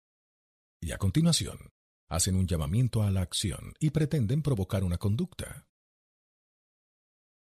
Y 0.82 0.92
a 0.92 0.98
continuación, 0.98 1.72
hacen 2.08 2.36
un 2.36 2.48
llamamiento 2.48 3.04
a 3.04 3.12
la 3.12 3.22
acción 3.22 3.74
y 3.80 3.90
pretenden 3.90 4.42
provocar 4.42 4.84
una 4.84 4.98
conducta. 4.98 5.68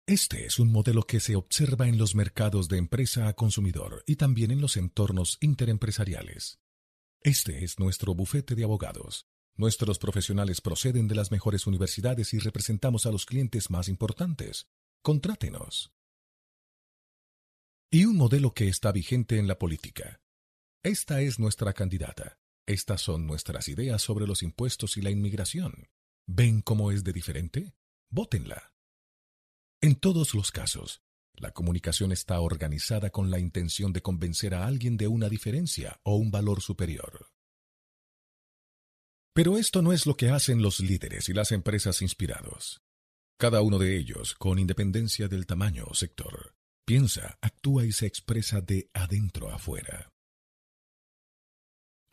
Este 0.06 0.46
es 0.46 0.60
un 0.60 0.70
modelo 0.70 1.04
que 1.04 1.22
se 1.22 1.38
observa 1.38 1.88
en 1.88 1.98
los 1.98 2.14
mercados 2.14 2.68
de 2.68 2.78
empresa 2.78 3.30
a 3.30 3.34
consumidor 3.34 4.04
y 4.06 4.18
también 4.18 4.52
en 4.52 4.60
los 4.60 4.76
entornos 4.76 5.38
interempresariales. 5.40 6.60
Este 7.22 7.64
es 7.64 7.80
nuestro 7.80 8.14
bufete 8.14 8.54
de 8.54 8.66
abogados. 8.66 9.28
Nuestros 9.56 10.00
profesionales 10.00 10.60
proceden 10.60 11.08
de 11.08 11.16
las 11.16 11.32
mejores 11.32 11.68
universidades 11.68 12.34
y 12.34 12.40
representamos 12.40 13.06
a 13.06 13.12
los 13.12 13.26
clientes 13.26 13.70
más 13.70 13.88
importantes. 13.88 14.68
Contrátenos. 15.02 15.94
Y 17.90 18.04
un 18.04 18.18
modelo 18.18 18.54
que 18.54 18.68
está 18.68 18.92
vigente 18.92 19.38
en 19.38 19.48
la 19.48 19.58
política. 19.58 20.20
Esta 20.84 21.22
es 21.22 21.40
nuestra 21.40 21.72
candidata. 21.72 22.43
Estas 22.66 23.02
son 23.02 23.28
nuestras 23.28 23.68
ideas 23.68 24.02
sobre 24.02 24.26
los 24.26 24.42
impuestos 24.42 24.96
y 24.98 25.02
la 25.02 25.10
inmigración. 25.10 25.90
¿Ven 26.26 26.62
cómo 26.62 26.92
es 26.92 27.04
de 27.04 27.12
diferente? 27.12 27.74
Vótenla. 28.10 28.74
En 29.82 29.96
todos 29.96 30.34
los 30.34 30.52
casos, 30.52 31.02
la 31.34 31.52
comunicación 31.52 32.14
está 32.14 32.40
organizada 32.40 33.10
con 33.10 33.30
la 33.32 33.40
intención 33.40 33.92
de 33.92 34.02
convencer 34.02 34.54
a 34.54 34.66
alguien 34.66 34.96
de 34.96 35.08
una 35.08 35.28
diferencia 35.28 36.00
o 36.04 36.16
un 36.16 36.32
valor 36.32 36.62
superior. 36.62 37.28
Pero 39.34 39.58
esto 39.58 39.82
no 39.82 39.92
es 39.92 40.06
lo 40.06 40.16
que 40.16 40.30
hacen 40.30 40.62
los 40.62 40.80
líderes 40.80 41.28
y 41.28 41.34
las 41.34 41.52
empresas 41.52 42.02
inspirados. 42.02 42.82
Cada 43.38 43.62
uno 43.62 43.80
de 43.80 43.98
ellos, 43.98 44.36
con 44.36 44.60
independencia 44.60 45.28
del 45.28 45.48
tamaño 45.48 45.86
o 45.90 45.96
sector, 45.96 46.56
piensa, 46.86 47.40
actúa 47.42 47.84
y 47.84 47.92
se 47.92 48.06
expresa 48.06 48.62
de 48.62 48.90
adentro 48.94 49.52
afuera. 49.52 50.13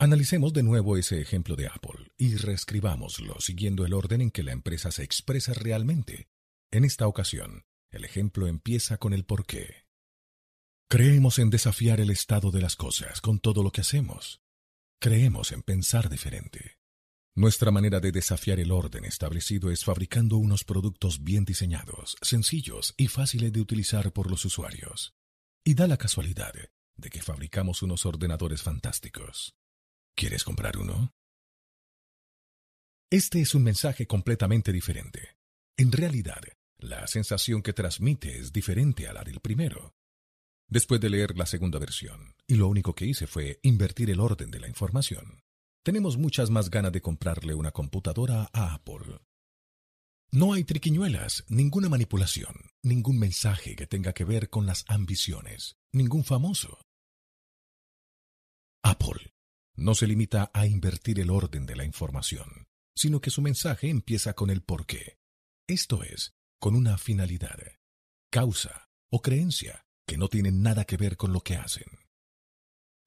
Analicemos 0.01 0.51
de 0.51 0.63
nuevo 0.63 0.97
ese 0.97 1.21
ejemplo 1.21 1.55
de 1.55 1.67
Apple 1.67 2.11
y 2.17 2.35
reescribámoslo 2.35 3.39
siguiendo 3.39 3.85
el 3.85 3.93
orden 3.93 4.21
en 4.21 4.31
que 4.31 4.41
la 4.41 4.51
empresa 4.51 4.89
se 4.89 5.03
expresa 5.03 5.53
realmente 5.53 6.27
en 6.71 6.85
esta 6.85 7.05
ocasión, 7.05 7.65
el 7.91 8.03
ejemplo 8.03 8.47
empieza 8.47 8.97
con 8.97 9.13
el 9.13 9.25
por 9.25 9.45
qué. 9.45 9.85
Creemos 10.89 11.37
en 11.37 11.51
desafiar 11.51 11.99
el 11.99 12.09
estado 12.09 12.49
de 12.49 12.61
las 12.61 12.75
cosas 12.75 13.21
con 13.21 13.37
todo 13.37 13.61
lo 13.61 13.71
que 13.71 13.81
hacemos. 13.81 14.41
Creemos 14.99 15.51
en 15.51 15.61
pensar 15.61 16.09
diferente. 16.09 16.79
Nuestra 17.35 17.69
manera 17.69 17.99
de 17.99 18.11
desafiar 18.11 18.59
el 18.59 18.71
orden 18.71 19.05
establecido 19.05 19.69
es 19.69 19.83
fabricando 19.83 20.37
unos 20.37 20.63
productos 20.63 21.23
bien 21.23 21.45
diseñados, 21.45 22.17
sencillos 22.23 22.95
y 22.97 23.07
fáciles 23.07 23.53
de 23.53 23.61
utilizar 23.61 24.11
por 24.13 24.31
los 24.31 24.45
usuarios. 24.45 25.13
Y 25.63 25.75
da 25.75 25.85
la 25.85 25.97
casualidad 25.97 26.55
de 26.95 27.09
que 27.11 27.21
fabricamos 27.21 27.83
unos 27.83 28.07
ordenadores 28.07 28.63
fantásticos. 28.63 29.60
¿Quieres 30.15 30.43
comprar 30.43 30.77
uno? 30.77 31.13
Este 33.09 33.41
es 33.41 33.55
un 33.55 33.63
mensaje 33.63 34.07
completamente 34.07 34.71
diferente. 34.71 35.37
En 35.77 35.91
realidad, 35.91 36.41
la 36.77 37.07
sensación 37.07 37.61
que 37.61 37.73
transmite 37.73 38.37
es 38.37 38.53
diferente 38.53 39.07
a 39.07 39.13
la 39.13 39.23
del 39.23 39.39
primero. 39.39 39.95
Después 40.69 41.01
de 41.01 41.09
leer 41.09 41.37
la 41.37 41.45
segunda 41.45 41.79
versión, 41.79 42.35
y 42.47 42.55
lo 42.55 42.67
único 42.67 42.95
que 42.95 43.05
hice 43.05 43.27
fue 43.27 43.59
invertir 43.63 44.09
el 44.09 44.19
orden 44.19 44.51
de 44.51 44.59
la 44.59 44.67
información, 44.67 45.41
tenemos 45.83 46.17
muchas 46.17 46.49
más 46.49 46.69
ganas 46.69 46.91
de 46.91 47.01
comprarle 47.01 47.53
una 47.53 47.71
computadora 47.71 48.49
a 48.53 48.75
Apple. 48.75 49.19
No 50.31 50.53
hay 50.53 50.63
triquiñuelas, 50.63 51.43
ninguna 51.49 51.89
manipulación, 51.89 52.71
ningún 52.83 53.19
mensaje 53.19 53.75
que 53.75 53.87
tenga 53.87 54.13
que 54.13 54.23
ver 54.23 54.49
con 54.49 54.65
las 54.65 54.85
ambiciones, 54.87 55.75
ningún 55.91 56.23
famoso. 56.23 56.79
Apple 58.83 59.33
no 59.75 59.95
se 59.95 60.07
limita 60.07 60.51
a 60.53 60.65
invertir 60.65 61.19
el 61.19 61.29
orden 61.29 61.65
de 61.65 61.75
la 61.75 61.85
información, 61.85 62.67
sino 62.95 63.21
que 63.21 63.29
su 63.29 63.41
mensaje 63.41 63.89
empieza 63.89 64.33
con 64.33 64.49
el 64.49 64.61
por 64.61 64.85
qué. 64.85 65.17
Esto 65.67 66.03
es, 66.03 66.33
con 66.59 66.75
una 66.75 66.97
finalidad, 66.97 67.57
causa 68.29 68.89
o 69.09 69.21
creencia 69.21 69.85
que 70.05 70.17
no 70.17 70.27
tienen 70.27 70.61
nada 70.61 70.85
que 70.85 70.97
ver 70.97 71.17
con 71.17 71.33
lo 71.33 71.41
que 71.41 71.55
hacen. 71.55 71.87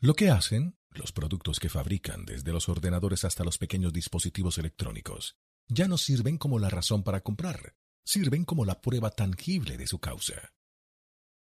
Lo 0.01 0.15
que 0.15 0.31
hacen, 0.31 0.77
los 0.91 1.13
productos 1.13 1.61
que 1.61 1.69
fabrican 1.69 2.25
desde 2.25 2.53
los 2.53 2.69
ordenadores 2.69 3.25
hasta 3.25 3.45
los 3.45 3.59
pequeños 3.59 3.93
dispositivos 3.93 4.59
electrónicos, 4.59 5.37
ya 5.69 5.89
no 5.89 5.99
sirven 5.99 6.39
como 6.39 6.59
la 6.59 6.71
razón 6.71 7.03
para 7.03 7.23
comprar, 7.23 7.75
sirven 8.05 8.45
como 8.45 8.65
la 8.65 8.81
prueba 8.81 9.11
tangible 9.11 9.77
de 9.77 9.87
su 9.87 9.99
causa. 9.99 10.53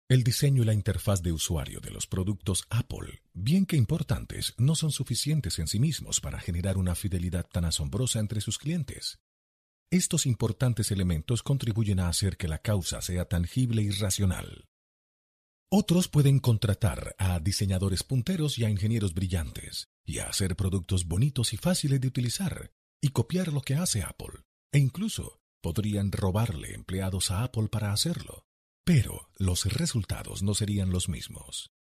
El 0.10 0.24
diseño 0.24 0.64
y 0.64 0.66
la 0.66 0.74
interfaz 0.74 1.22
de 1.22 1.34
usuario 1.34 1.82
de 1.82 1.92
los 1.92 2.08
productos 2.08 2.66
Apple, 2.70 3.24
bien 3.34 3.66
que 3.66 3.76
importantes, 3.76 4.54
no 4.58 4.74
son 4.74 4.92
suficientes 4.92 5.60
en 5.60 5.68
sí 5.68 5.80
mismos 5.80 6.22
para 6.22 6.40
generar 6.40 6.78
una 6.78 6.96
fidelidad 6.96 7.46
tan 7.46 7.66
asombrosa 7.66 8.20
entre 8.22 8.40
sus 8.40 8.58
clientes. 8.58 9.20
Estos 9.92 10.26
importantes 10.26 10.92
elementos 10.92 11.44
contribuyen 11.44 12.00
a 12.00 12.08
hacer 12.08 12.38
que 12.38 12.48
la 12.48 12.60
causa 12.60 13.02
sea 13.02 13.26
tangible 13.26 13.82
y 13.82 13.92
racional. 13.92 14.70
Otros 15.70 16.08
pueden 16.08 16.40
contratar 16.40 17.14
a 17.20 17.42
diseñadores 17.42 18.04
punteros 18.04 18.58
y 18.58 18.64
a 18.64 18.70
ingenieros 18.70 19.14
brillantes, 19.14 19.90
y 20.06 20.20
a 20.20 20.30
hacer 20.30 20.56
productos 20.56 21.06
bonitos 21.06 21.52
y 21.52 21.58
fáciles 21.58 22.00
de 22.00 22.08
utilizar, 22.08 22.72
y 23.02 23.10
copiar 23.10 23.52
lo 23.52 23.60
que 23.60 23.76
hace 23.76 24.04
Apple, 24.04 24.46
e 24.72 24.80
incluso 24.80 25.42
podrían 25.62 26.14
robarle 26.14 26.76
empleados 26.76 27.30
a 27.30 27.44
Apple 27.44 27.68
para 27.68 27.92
hacerlo, 27.92 28.47
pero 28.88 29.30
los 29.36 29.66
resultados 29.66 30.44
no 30.44 30.54
serían 30.54 30.92
los 30.92 31.10
mismos. 31.10 31.74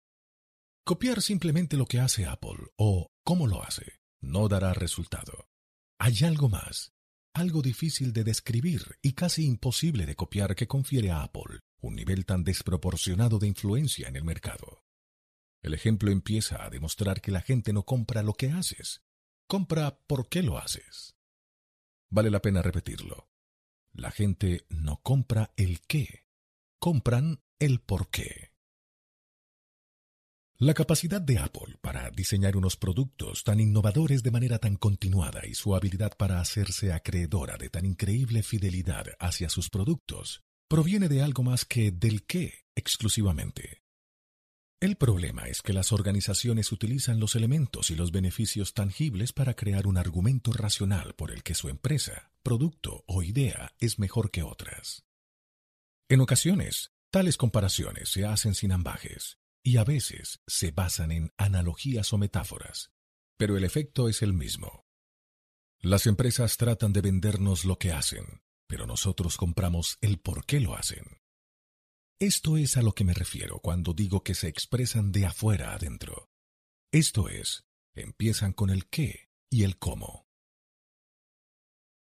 Copiar 0.87 1.21
simplemente 1.21 1.77
lo 1.77 1.85
que 1.85 2.01
hace 2.01 2.25
Apple 2.25 2.71
o 2.79 3.09
cómo 3.23 3.47
lo 3.47 3.63
hace 3.63 4.01
no 4.23 4.49
dará 4.49 4.73
resultado. 4.73 5.51
Hay 5.99 6.25
algo 6.25 6.49
más, 6.49 6.95
algo 7.35 7.61
difícil 7.61 8.15
de 8.15 8.25
describir 8.25 8.97
y 9.03 9.13
casi 9.13 9.45
imposible 9.45 10.07
de 10.07 10.17
copiar 10.17 10.57
que 10.57 10.67
confiere 10.67 11.11
a 11.11 11.23
Apple 11.23 11.61
un 11.83 11.95
nivel 11.95 12.25
tan 12.25 12.43
desproporcionado 12.43 13.39
de 13.39 13.49
influencia 13.49 14.09
en 14.09 14.17
el 14.17 14.25
mercado. 14.25 14.83
El 15.63 15.75
ejemplo 15.75 16.11
empieza 16.11 16.65
a 16.65 16.71
demostrar 16.71 17.21
que 17.21 17.33
la 17.33 17.43
gente 17.43 17.75
no 17.75 17.85
compra 17.85 18.23
lo 18.23 18.33
que 18.33 18.51
haces, 18.51 19.03
compra 19.47 19.99
por 20.07 20.31
qué 20.31 20.43
lo 20.43 20.57
haces. 20.57 21.17
Vale 22.09 22.31
la 22.31 22.41
pena 22.41 22.63
repetirlo. 22.63 23.29
La 23.93 24.11
gente 24.11 24.65
no 24.71 25.03
compra 25.03 25.53
el 25.57 25.83
qué, 25.83 26.24
compran 26.85 27.41
el 27.59 27.81
por 27.81 28.11
qué. 28.11 28.51
La 30.59 30.75
capacidad 30.75 31.19
de 31.19 31.39
Apple 31.39 31.79
para 31.81 32.11
diseñar 32.11 32.59
unos 32.59 32.77
productos 32.77 33.43
tan 33.43 33.59
innovadores 33.59 34.23
de 34.23 34.31
manera 34.31 34.59
tan 34.59 34.77
continuada 34.77 35.47
y 35.47 35.55
su 35.55 35.75
habilidad 35.75 36.15
para 36.19 36.41
hacerse 36.41 36.93
acreedora 36.93 37.57
de 37.57 37.71
tan 37.71 37.87
increíble 37.87 38.43
fidelidad 38.43 39.07
hacia 39.19 39.49
sus 39.49 39.71
productos 39.71 40.43
proviene 40.69 41.09
de 41.09 41.23
algo 41.23 41.43
más 41.43 41.65
que 41.65 41.91
del 41.91 42.27
qué 42.27 42.67
exclusivamente. 42.75 43.83
El 44.79 44.97
problema 44.97 45.49
es 45.49 45.63
que 45.63 45.73
las 45.73 45.91
organizaciones 45.91 46.71
utilizan 46.71 47.19
los 47.19 47.35
elementos 47.35 47.91
y 47.91 47.97
los 47.97 48.13
beneficios 48.13 48.75
tangibles 48.75 49.33
para 49.33 49.55
crear 49.55 49.87
un 49.87 49.97
argumento 49.97 50.53
racional 50.53 51.15
por 51.15 51.31
el 51.31 51.43
que 51.43 51.55
su 51.55 51.71
empresa, 51.71 52.31
producto 52.43 53.05
o 53.07 53.23
idea 53.23 53.73
es 53.81 53.99
mejor 53.99 54.31
que 54.31 54.43
otras. 54.43 55.07
En 56.09 56.21
ocasiones, 56.21 56.93
tales 57.11 57.39
comparaciones 57.39 58.11
se 58.11 58.27
hacen 58.27 58.55
sin 58.55 58.73
ambajes 58.73 59.39
y 59.63 59.79
a 59.79 59.85
veces 59.85 60.41
se 60.47 60.71
basan 60.71 61.11
en 61.11 61.33
analogías 61.39 62.13
o 62.13 62.19
metáforas, 62.19 62.93
pero 63.39 63.57
el 63.57 63.65
efecto 63.65 64.11
es 64.11 64.21
el 64.21 64.35
mismo. 64.35 64.85
Las 65.81 66.07
empresas 66.07 66.59
tratan 66.59 66.93
de 66.93 67.01
vendernos 67.01 67.65
lo 67.65 67.79
que 67.79 67.93
hacen, 67.93 68.43
pero 68.67 68.87
nosotros 68.87 69.39
compramos 69.39 69.97
el 70.03 70.19
por 70.19 70.45
qué 70.45 70.61
lo 70.61 70.77
hacen. 70.77 71.21
Esto 72.21 72.59
es 72.59 72.77
a 72.77 72.83
lo 72.83 72.95
que 72.95 73.05
me 73.05 73.15
refiero 73.15 73.61
cuando 73.61 73.95
digo 73.95 74.23
que 74.23 74.35
se 74.35 74.49
expresan 74.49 75.11
de 75.11 75.25
afuera 75.25 75.73
adentro. 75.73 76.29
Esto 76.93 77.29
es, 77.31 77.65
empiezan 77.95 78.53
con 78.53 78.69
el 78.69 78.89
qué 78.89 79.31
y 79.51 79.65
el 79.65 79.79
cómo. 79.79 80.27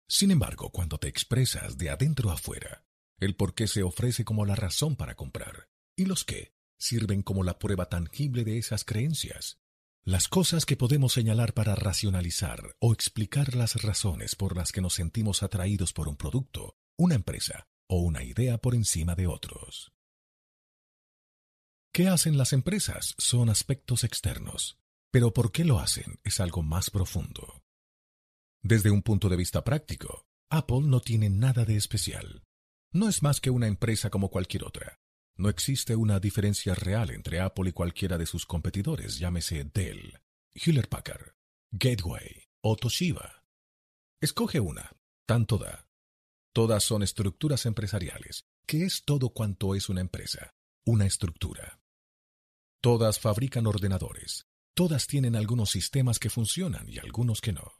Sin 0.07 0.31
embargo, 0.31 0.69
cuando 0.71 0.99
te 0.99 1.07
expresas 1.07 1.77
de 1.77 1.89
adentro 1.89 2.31
afuera, 2.31 2.85
el 3.19 3.35
por 3.35 3.53
qué 3.53 3.67
se 3.67 3.83
ofrece 3.83 4.25
como 4.25 4.45
la 4.45 4.55
razón 4.55 4.95
para 4.95 5.15
comprar, 5.15 5.69
y 5.95 6.05
los 6.05 6.23
qué 6.23 6.53
sirven 6.77 7.21
como 7.21 7.43
la 7.43 7.59
prueba 7.59 7.87
tangible 7.89 8.43
de 8.43 8.57
esas 8.57 8.85
creencias. 8.85 9.59
Las 10.03 10.27
cosas 10.27 10.65
que 10.65 10.77
podemos 10.77 11.13
señalar 11.13 11.53
para 11.53 11.75
racionalizar 11.75 12.75
o 12.79 12.93
explicar 12.93 13.55
las 13.55 13.81
razones 13.81 14.35
por 14.35 14.55
las 14.55 14.71
que 14.71 14.81
nos 14.81 14.93
sentimos 14.93 15.43
atraídos 15.43 15.93
por 15.93 16.07
un 16.07 16.15
producto, 16.15 16.77
una 16.97 17.15
empresa 17.15 17.67
o 17.87 17.99
una 17.99 18.23
idea 18.23 18.57
por 18.57 18.75
encima 18.75 19.15
de 19.15 19.27
otros. 19.27 19.91
¿Qué 21.91 22.07
hacen 22.07 22.37
las 22.37 22.53
empresas? 22.53 23.15
Son 23.17 23.49
aspectos 23.49 24.03
externos, 24.03 24.79
pero 25.11 25.33
¿por 25.33 25.51
qué 25.51 25.65
lo 25.65 25.79
hacen? 25.79 26.19
Es 26.23 26.39
algo 26.39 26.63
más 26.63 26.89
profundo. 26.89 27.63
Desde 28.61 28.91
un 28.91 29.01
punto 29.01 29.27
de 29.27 29.37
vista 29.37 29.63
práctico, 29.63 30.27
Apple 30.49 30.81
no 30.83 31.01
tiene 31.01 31.29
nada 31.29 31.65
de 31.65 31.75
especial. 31.75 32.43
No 32.91 33.07
es 33.07 33.21
más 33.21 33.39
que 33.39 33.51
una 33.51 33.67
empresa 33.67 34.09
como 34.09 34.29
cualquier 34.29 34.63
otra. 34.63 34.99
No 35.35 35.49
existe 35.49 35.95
una 35.95 36.19
diferencia 36.19 36.73
real 36.73 37.11
entre 37.11 37.39
Apple 37.39 37.69
y 37.69 37.71
cualquiera 37.71 38.17
de 38.17 38.25
sus 38.25 38.47
competidores, 38.47 39.19
llámese 39.19 39.63
Dell, 39.63 40.19
Hewlett 40.53 40.89
Packard, 40.89 41.33
Gateway 41.71 42.47
o 42.61 42.75
Toshiba. 42.75 43.43
Escoge 44.19 44.59
una, 44.59 44.91
tanto 45.27 45.59
da. 45.59 45.87
Todas 46.51 46.83
son 46.83 47.03
estructuras 47.03 47.67
empresariales, 47.67 48.45
que 48.65 48.83
es 48.83 49.03
todo 49.05 49.29
cuanto 49.29 49.75
es 49.75 49.87
una 49.87 50.01
empresa, 50.01 50.55
una 50.83 51.05
estructura. 51.05 51.79
Todas 52.81 53.19
fabrican 53.19 53.67
ordenadores, 53.67 54.47
todas 54.73 55.05
tienen 55.05 55.35
algunos 55.35 55.69
sistemas 55.69 56.17
que 56.17 56.31
funcionan 56.31 56.89
y 56.89 56.97
algunos 56.97 57.39
que 57.39 57.53
no. 57.53 57.78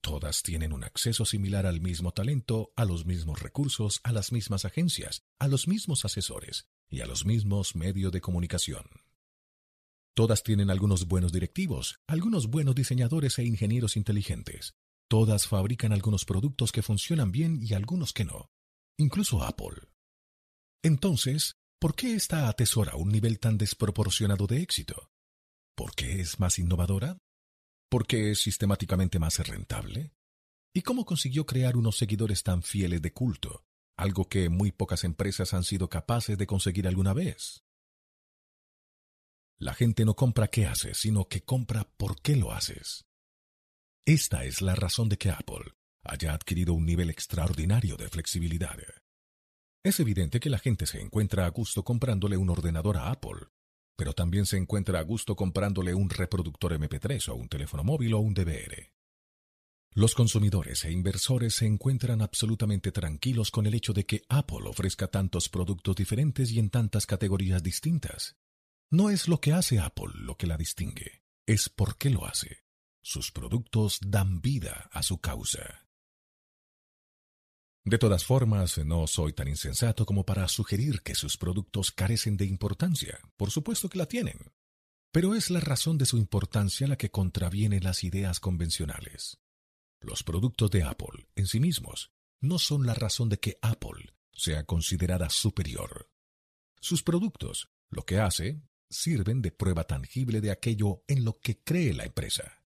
Todas 0.00 0.42
tienen 0.42 0.72
un 0.72 0.84
acceso 0.84 1.24
similar 1.24 1.66
al 1.66 1.80
mismo 1.80 2.12
talento, 2.12 2.72
a 2.76 2.84
los 2.84 3.04
mismos 3.04 3.40
recursos, 3.40 4.00
a 4.02 4.12
las 4.12 4.32
mismas 4.32 4.64
agencias, 4.64 5.22
a 5.38 5.48
los 5.48 5.68
mismos 5.68 6.04
asesores 6.04 6.66
y 6.88 7.00
a 7.00 7.06
los 7.06 7.26
mismos 7.26 7.76
medios 7.76 8.10
de 8.12 8.20
comunicación. 8.20 8.84
Todas 10.14 10.42
tienen 10.42 10.70
algunos 10.70 11.06
buenos 11.06 11.32
directivos, 11.32 12.00
algunos 12.06 12.48
buenos 12.48 12.74
diseñadores 12.74 13.38
e 13.38 13.44
ingenieros 13.44 13.96
inteligentes, 13.96 14.74
Todas 15.10 15.48
fabrican 15.48 15.92
algunos 15.92 16.24
productos 16.24 16.70
que 16.70 16.82
funcionan 16.82 17.32
bien 17.32 17.58
y 17.60 17.74
algunos 17.74 18.12
que 18.12 18.24
no, 18.24 18.48
incluso 18.96 19.42
Apple. 19.42 19.88
Entonces, 20.84 21.56
¿por 21.80 21.96
qué 21.96 22.14
esta 22.14 22.48
atesora 22.48 22.94
un 22.94 23.08
nivel 23.08 23.40
tan 23.40 23.58
desproporcionado 23.58 24.46
de 24.46 24.62
éxito? 24.62 25.10
¿Por 25.74 25.96
qué 25.96 26.20
es 26.20 26.38
más 26.38 26.60
innovadora? 26.60 27.18
¿Por 27.90 28.06
qué 28.06 28.30
es 28.30 28.40
sistemáticamente 28.40 29.18
más 29.18 29.36
rentable? 29.40 30.12
¿Y 30.72 30.82
cómo 30.82 31.04
consiguió 31.04 31.44
crear 31.44 31.76
unos 31.76 31.96
seguidores 31.96 32.44
tan 32.44 32.62
fieles 32.62 33.02
de 33.02 33.12
culto, 33.12 33.66
algo 33.96 34.28
que 34.28 34.48
muy 34.48 34.70
pocas 34.70 35.02
empresas 35.02 35.54
han 35.54 35.64
sido 35.64 35.90
capaces 35.90 36.38
de 36.38 36.46
conseguir 36.46 36.86
alguna 36.86 37.14
vez? 37.14 37.64
La 39.58 39.74
gente 39.74 40.04
no 40.04 40.14
compra 40.14 40.46
qué 40.46 40.66
haces, 40.66 40.98
sino 40.98 41.26
que 41.26 41.42
compra 41.42 41.82
por 41.96 42.22
qué 42.22 42.36
lo 42.36 42.52
haces. 42.52 43.06
Esta 44.06 44.44
es 44.44 44.62
la 44.62 44.76
razón 44.76 45.08
de 45.08 45.18
que 45.18 45.30
Apple 45.30 45.74
haya 46.04 46.32
adquirido 46.32 46.74
un 46.74 46.86
nivel 46.86 47.10
extraordinario 47.10 47.96
de 47.96 48.08
flexibilidad. 48.08 48.78
Es 49.82 49.98
evidente 49.98 50.38
que 50.38 50.48
la 50.48 50.60
gente 50.60 50.86
se 50.86 51.00
encuentra 51.00 51.44
a 51.44 51.50
gusto 51.50 51.82
comprándole 51.82 52.36
un 52.36 52.50
ordenador 52.50 52.98
a 52.98 53.10
Apple, 53.10 53.48
pero 53.96 54.12
también 54.12 54.46
se 54.46 54.56
encuentra 54.56 54.98
a 54.98 55.02
gusto 55.02 55.36
comprándole 55.36 55.94
un 55.94 56.10
reproductor 56.10 56.72
MP3 56.72 57.28
o 57.28 57.34
un 57.34 57.48
teléfono 57.48 57.84
móvil 57.84 58.14
o 58.14 58.18
un 58.18 58.34
DVR. 58.34 58.92
Los 59.92 60.14
consumidores 60.14 60.84
e 60.84 60.92
inversores 60.92 61.56
se 61.56 61.66
encuentran 61.66 62.22
absolutamente 62.22 62.92
tranquilos 62.92 63.50
con 63.50 63.66
el 63.66 63.74
hecho 63.74 63.92
de 63.92 64.06
que 64.06 64.22
Apple 64.28 64.68
ofrezca 64.68 65.08
tantos 65.08 65.48
productos 65.48 65.96
diferentes 65.96 66.52
y 66.52 66.60
en 66.60 66.70
tantas 66.70 67.06
categorías 67.06 67.62
distintas. 67.62 68.36
No 68.90 69.10
es 69.10 69.26
lo 69.26 69.40
que 69.40 69.52
hace 69.52 69.80
Apple 69.80 70.12
lo 70.14 70.36
que 70.36 70.46
la 70.46 70.56
distingue, 70.56 71.22
es 71.44 71.68
por 71.68 71.96
qué 71.96 72.10
lo 72.10 72.24
hace. 72.24 72.64
Sus 73.02 73.32
productos 73.32 73.98
dan 74.00 74.40
vida 74.40 74.88
a 74.92 75.02
su 75.02 75.18
causa. 75.20 75.89
De 77.90 77.98
todas 77.98 78.24
formas, 78.24 78.78
no 78.78 79.08
soy 79.08 79.32
tan 79.32 79.48
insensato 79.48 80.06
como 80.06 80.24
para 80.24 80.46
sugerir 80.46 81.02
que 81.02 81.16
sus 81.16 81.36
productos 81.36 81.90
carecen 81.90 82.36
de 82.36 82.44
importancia. 82.44 83.18
Por 83.36 83.50
supuesto 83.50 83.88
que 83.88 83.98
la 83.98 84.06
tienen. 84.06 84.52
Pero 85.10 85.34
es 85.34 85.50
la 85.50 85.58
razón 85.58 85.98
de 85.98 86.06
su 86.06 86.16
importancia 86.16 86.86
la 86.86 86.94
que 86.94 87.10
contraviene 87.10 87.80
las 87.80 88.04
ideas 88.04 88.38
convencionales. 88.38 89.40
Los 90.00 90.22
productos 90.22 90.70
de 90.70 90.84
Apple, 90.84 91.26
en 91.34 91.48
sí 91.48 91.58
mismos, 91.58 92.12
no 92.40 92.60
son 92.60 92.86
la 92.86 92.94
razón 92.94 93.28
de 93.28 93.40
que 93.40 93.58
Apple 93.60 94.14
sea 94.32 94.62
considerada 94.62 95.28
superior. 95.28 96.08
Sus 96.80 97.02
productos, 97.02 97.70
lo 97.88 98.04
que 98.04 98.20
hace, 98.20 98.62
sirven 98.88 99.42
de 99.42 99.50
prueba 99.50 99.82
tangible 99.82 100.40
de 100.40 100.52
aquello 100.52 101.02
en 101.08 101.24
lo 101.24 101.40
que 101.40 101.58
cree 101.58 101.92
la 101.92 102.04
empresa. 102.04 102.59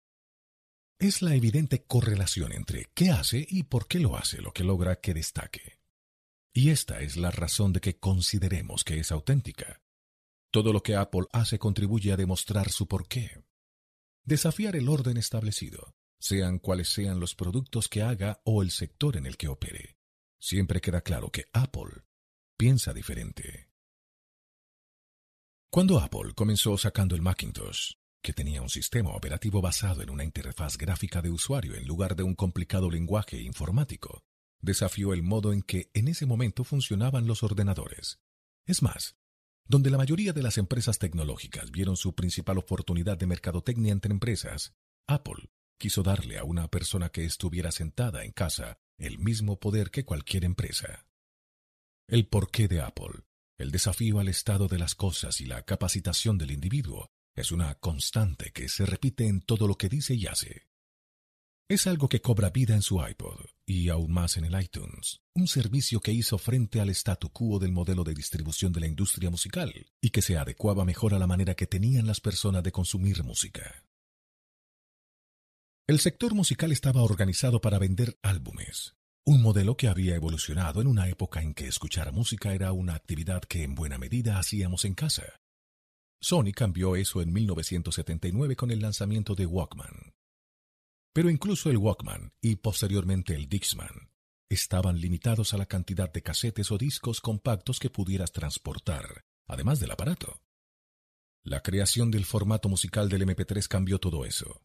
Es 0.99 1.21
la 1.21 1.35
evidente 1.35 1.83
correlación 1.83 2.53
entre 2.53 2.89
qué 2.93 3.09
hace 3.09 3.45
y 3.49 3.63
por 3.63 3.87
qué 3.87 3.99
lo 3.99 4.15
hace 4.15 4.41
lo 4.41 4.53
que 4.53 4.63
logra 4.63 4.99
que 5.01 5.13
destaque. 5.13 5.79
Y 6.53 6.69
esta 6.69 7.01
es 7.01 7.17
la 7.17 7.31
razón 7.31 7.73
de 7.73 7.81
que 7.81 7.97
consideremos 7.97 8.83
que 8.83 8.99
es 8.99 9.11
auténtica. 9.11 9.81
Todo 10.51 10.71
lo 10.71 10.83
que 10.83 10.95
Apple 10.95 11.25
hace 11.31 11.57
contribuye 11.57 12.11
a 12.11 12.17
demostrar 12.17 12.69
su 12.69 12.87
porqué. 12.87 13.43
Desafiar 14.23 14.75
el 14.75 14.87
orden 14.87 15.17
establecido, 15.17 15.95
sean 16.19 16.59
cuales 16.59 16.89
sean 16.89 17.19
los 17.19 17.35
productos 17.35 17.89
que 17.89 18.03
haga 18.03 18.39
o 18.45 18.61
el 18.61 18.71
sector 18.71 19.17
en 19.17 19.25
el 19.25 19.35
que 19.35 19.47
opere. 19.47 19.97
Siempre 20.39 20.79
queda 20.79 21.01
claro 21.01 21.31
que 21.31 21.47
Apple 21.53 22.03
piensa 22.55 22.93
diferente. 22.93 23.69
Cuando 25.71 25.99
Apple 25.99 26.33
comenzó 26.35 26.77
sacando 26.77 27.15
el 27.15 27.23
Macintosh, 27.23 27.93
que 28.23 28.33
tenía 28.33 28.61
un 28.61 28.69
sistema 28.69 29.09
operativo 29.09 29.61
basado 29.61 30.01
en 30.01 30.09
una 30.09 30.23
interfaz 30.23 30.77
gráfica 30.77 31.21
de 31.21 31.29
usuario 31.29 31.75
en 31.75 31.85
lugar 31.85 32.15
de 32.15 32.23
un 32.23 32.35
complicado 32.35 32.89
lenguaje 32.89 33.41
informático, 33.41 34.23
desafió 34.61 35.13
el 35.13 35.23
modo 35.23 35.51
en 35.51 35.61
que 35.61 35.91
en 35.93 36.07
ese 36.07 36.25
momento 36.25 36.63
funcionaban 36.63 37.27
los 37.27 37.43
ordenadores. 37.43 38.21
Es 38.65 38.81
más, 38.81 39.17
donde 39.67 39.89
la 39.89 39.97
mayoría 39.97 40.31
de 40.31 40.41
las 40.41 40.57
empresas 40.57 40.99
tecnológicas 40.99 41.69
vieron 41.69 41.97
su 41.97 42.15
principal 42.15 42.57
oportunidad 42.57 43.17
de 43.17 43.27
mercadotecnia 43.27 43.91
entre 43.91 44.13
empresas, 44.13 44.73
Apple 45.05 45.51
quiso 45.77 46.01
darle 46.01 46.37
a 46.37 46.45
una 46.45 46.69
persona 46.69 47.09
que 47.09 47.25
estuviera 47.25 47.73
sentada 47.73 48.23
en 48.23 48.31
casa 48.31 48.77
el 48.97 49.19
mismo 49.19 49.59
poder 49.59 49.91
que 49.91 50.05
cualquier 50.05 50.45
empresa. 50.45 51.05
El 52.07 52.27
porqué 52.27 52.69
de 52.69 52.79
Apple, 52.79 53.25
el 53.57 53.71
desafío 53.71 54.19
al 54.19 54.29
estado 54.29 54.69
de 54.69 54.79
las 54.79 54.95
cosas 54.95 55.41
y 55.41 55.45
la 55.45 55.63
capacitación 55.63 56.37
del 56.37 56.51
individuo 56.51 57.11
es 57.35 57.51
una 57.51 57.75
constante 57.75 58.51
que 58.51 58.69
se 58.69 58.85
repite 58.85 59.27
en 59.27 59.41
todo 59.41 59.67
lo 59.67 59.75
que 59.75 59.89
dice 59.89 60.13
y 60.13 60.27
hace. 60.27 60.67
Es 61.69 61.87
algo 61.87 62.09
que 62.09 62.21
cobra 62.21 62.49
vida 62.49 62.75
en 62.75 62.81
su 62.81 63.03
iPod 63.05 63.39
y 63.65 63.89
aún 63.89 64.11
más 64.11 64.37
en 64.37 64.45
el 64.45 64.61
iTunes, 64.61 65.21
un 65.33 65.47
servicio 65.47 66.01
que 66.01 66.11
hizo 66.11 66.37
frente 66.37 66.79
al 66.79 66.89
statu 66.89 67.29
quo 67.31 67.57
del 67.57 67.71
modelo 67.71 68.03
de 68.03 68.13
distribución 68.13 68.73
de 68.73 68.81
la 68.81 68.87
industria 68.87 69.29
musical 69.29 69.73
y 70.01 70.09
que 70.09 70.21
se 70.21 70.37
adecuaba 70.37 70.85
mejor 70.85 71.13
a 71.13 71.19
la 71.19 71.27
manera 71.27 71.55
que 71.55 71.65
tenían 71.65 72.05
las 72.05 72.19
personas 72.19 72.63
de 72.63 72.71
consumir 72.71 73.23
música. 73.23 73.85
El 75.87 75.99
sector 75.99 76.33
musical 76.33 76.71
estaba 76.71 77.01
organizado 77.01 77.59
para 77.59 77.79
vender 77.79 78.17
álbumes, 78.21 78.95
un 79.25 79.41
modelo 79.41 79.77
que 79.77 79.87
había 79.87 80.15
evolucionado 80.15 80.81
en 80.81 80.87
una 80.87 81.07
época 81.07 81.41
en 81.41 81.53
que 81.53 81.67
escuchar 81.67 82.11
música 82.11 82.53
era 82.53 82.73
una 82.73 82.93
actividad 82.93 83.41
que 83.41 83.63
en 83.63 83.73
buena 83.73 83.97
medida 83.97 84.37
hacíamos 84.37 84.83
en 84.83 84.95
casa. 84.95 85.39
Sony 86.23 86.53
cambió 86.55 86.95
eso 86.95 87.21
en 87.21 87.33
1979 87.33 88.55
con 88.55 88.71
el 88.71 88.79
lanzamiento 88.79 89.35
de 89.35 89.45
Walkman. 89.45 90.13
Pero 91.11 91.29
incluso 91.29 91.69
el 91.69 91.75
Walkman 91.75 92.31
y 92.39 92.55
posteriormente 92.55 93.35
el 93.35 93.49
Dixman 93.49 94.09
estaban 94.49 95.01
limitados 95.01 95.53
a 95.53 95.57
la 95.57 95.65
cantidad 95.65 96.09
de 96.13 96.23
casetes 96.23 96.71
o 96.71 96.77
discos 96.77 97.19
compactos 97.19 97.77
que 97.77 97.89
pudieras 97.89 98.31
transportar, 98.31 99.25
además 99.47 99.81
del 99.81 99.91
aparato. 99.91 100.41
La 101.43 101.61
creación 101.61 102.09
del 102.09 102.23
formato 102.23 102.69
musical 102.69 103.09
del 103.09 103.23
MP3 103.23 103.67
cambió 103.67 103.99
todo 103.99 104.23
eso. 104.23 104.61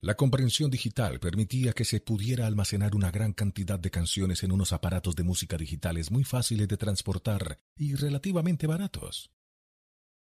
La 0.00 0.16
comprensión 0.16 0.68
digital 0.68 1.20
permitía 1.20 1.74
que 1.74 1.84
se 1.84 2.00
pudiera 2.00 2.48
almacenar 2.48 2.96
una 2.96 3.12
gran 3.12 3.34
cantidad 3.34 3.78
de 3.78 3.92
canciones 3.92 4.42
en 4.42 4.50
unos 4.50 4.72
aparatos 4.72 5.14
de 5.14 5.22
música 5.22 5.56
digitales 5.56 6.10
muy 6.10 6.24
fáciles 6.24 6.66
de 6.66 6.76
transportar 6.76 7.60
y 7.76 7.94
relativamente 7.94 8.66
baratos. 8.66 9.30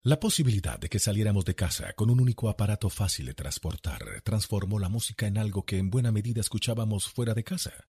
La 0.04 0.20
posibilidad 0.20 0.78
de 0.78 0.88
que 0.88 1.00
saliéramos 1.00 1.44
de 1.44 1.56
casa 1.56 1.92
con 1.94 2.08
un 2.08 2.20
único 2.20 2.48
aparato 2.48 2.88
fácil 2.88 3.26
de 3.26 3.34
transportar 3.34 4.22
transformó 4.22 4.78
la 4.78 4.88
música 4.88 5.26
en 5.26 5.36
algo 5.36 5.64
que 5.64 5.78
en 5.78 5.90
buena 5.90 6.12
medida 6.12 6.40
escuchábamos 6.40 7.08
fuera 7.08 7.34
de 7.34 7.42
casa. 7.42 7.88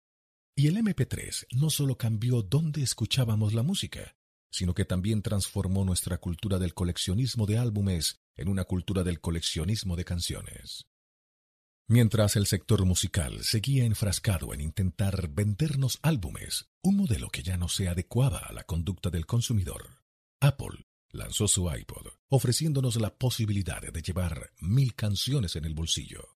Y 0.55 0.67
el 0.67 0.77
MP3 0.77 1.47
no 1.53 1.71
solo 1.71 1.97
cambió 1.97 2.43
dónde 2.43 2.83
escuchábamos 2.83 3.55
la 3.55 3.63
música, 3.63 4.15
sino 4.51 4.75
que 4.75 4.85
también 4.85 5.23
transformó 5.23 5.83
nuestra 5.83 6.19
cultura 6.19 6.59
del 6.59 6.75
coleccionismo 6.75 7.47
de 7.47 7.57
álbumes 7.57 8.21
en 8.37 8.49
una 8.49 8.65
cultura 8.65 9.03
del 9.03 9.19
coleccionismo 9.19 9.95
de 9.95 10.05
canciones. 10.05 10.85
Mientras 11.87 12.35
el 12.35 12.45
sector 12.45 12.85
musical 12.85 13.43
seguía 13.43 13.83
enfrascado 13.83 14.53
en 14.53 14.61
intentar 14.61 15.27
vendernos 15.29 15.97
álbumes, 16.03 16.69
un 16.83 16.97
modelo 16.97 17.29
que 17.29 17.41
ya 17.41 17.57
no 17.57 17.67
se 17.67 17.89
adecuaba 17.89 18.39
a 18.39 18.53
la 18.53 18.63
conducta 18.63 19.09
del 19.09 19.25
consumidor, 19.25 20.03
Apple 20.39 20.85
lanzó 21.15 21.47
su 21.47 21.69
iPod, 21.69 22.07
ofreciéndonos 22.29 22.97
la 22.97 23.15
posibilidad 23.15 23.81
de 23.81 24.01
llevar 24.01 24.51
mil 24.59 24.93
canciones 24.95 25.55
en 25.55 25.65
el 25.65 25.73
bolsillo. 25.73 26.37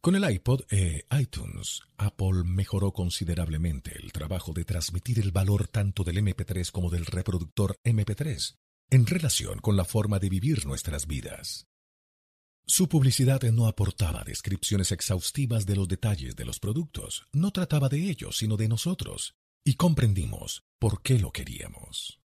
Con 0.00 0.16
el 0.16 0.28
iPod 0.28 0.62
e 0.68 1.06
iTunes, 1.20 1.80
Apple 1.96 2.42
mejoró 2.44 2.92
considerablemente 2.92 3.96
el 4.02 4.10
trabajo 4.10 4.52
de 4.52 4.64
transmitir 4.64 5.20
el 5.20 5.30
valor 5.30 5.68
tanto 5.68 6.02
del 6.02 6.16
MP3 6.18 6.72
como 6.72 6.90
del 6.90 7.06
reproductor 7.06 7.78
MP3 7.84 8.56
en 8.90 9.06
relación 9.06 9.58
con 9.60 9.76
la 9.76 9.84
forma 9.84 10.18
de 10.18 10.28
vivir 10.28 10.66
nuestras 10.66 11.06
vidas. 11.06 11.68
Su 12.66 12.88
publicidad 12.88 13.42
no 13.52 13.66
aportaba 13.66 14.24
descripciones 14.24 14.92
exhaustivas 14.92 15.66
de 15.66 15.76
los 15.76 15.88
detalles 15.88 16.36
de 16.36 16.44
los 16.44 16.58
productos, 16.60 17.26
no 17.32 17.52
trataba 17.52 17.88
de 17.88 18.10
ellos, 18.10 18.36
sino 18.36 18.56
de 18.56 18.68
nosotros, 18.68 19.34
y 19.64 19.74
comprendimos 19.74 20.64
por 20.78 21.02
qué 21.02 21.18
lo 21.18 21.32
queríamos. 21.32 22.21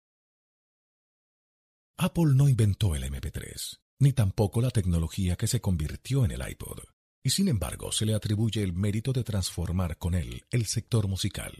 Apple 1.98 2.34
no 2.34 2.46
inventó 2.46 2.94
el 2.94 3.04
MP3, 3.04 3.78
ni 4.00 4.12
tampoco 4.12 4.60
la 4.60 4.70
tecnología 4.70 5.36
que 5.36 5.46
se 5.46 5.62
convirtió 5.62 6.26
en 6.26 6.30
el 6.32 6.46
iPod, 6.46 6.80
y 7.24 7.30
sin 7.30 7.48
embargo 7.48 7.90
se 7.90 8.04
le 8.04 8.14
atribuye 8.14 8.62
el 8.62 8.74
mérito 8.74 9.14
de 9.14 9.24
transformar 9.24 9.96
con 9.96 10.14
él 10.14 10.44
el 10.50 10.66
sector 10.66 11.08
musical. 11.08 11.54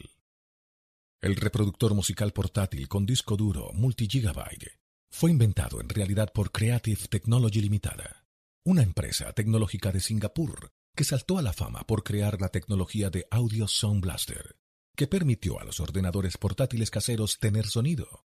El 1.22 1.36
reproductor 1.36 1.94
musical 1.94 2.34
portátil 2.34 2.86
con 2.86 3.06
disco 3.06 3.34
duro 3.38 3.70
multi-gigabyte 3.72 4.78
fue 5.10 5.30
inventado 5.30 5.80
en 5.80 5.88
realidad 5.88 6.30
por 6.34 6.52
Creative 6.52 7.08
Technology 7.08 7.62
Limitada, 7.62 8.26
una 8.62 8.82
empresa 8.82 9.32
tecnológica 9.32 9.90
de 9.90 10.00
Singapur 10.00 10.70
que 10.94 11.04
saltó 11.04 11.38
a 11.38 11.42
la 11.42 11.54
fama 11.54 11.86
por 11.86 12.04
crear 12.04 12.42
la 12.42 12.50
tecnología 12.50 13.08
de 13.08 13.26
Audio 13.30 13.66
Sound 13.68 14.02
Blaster, 14.02 14.56
que 14.94 15.06
permitió 15.06 15.58
a 15.58 15.64
los 15.64 15.80
ordenadores 15.80 16.36
portátiles 16.36 16.90
caseros 16.90 17.38
tener 17.38 17.66
sonido. 17.66 18.25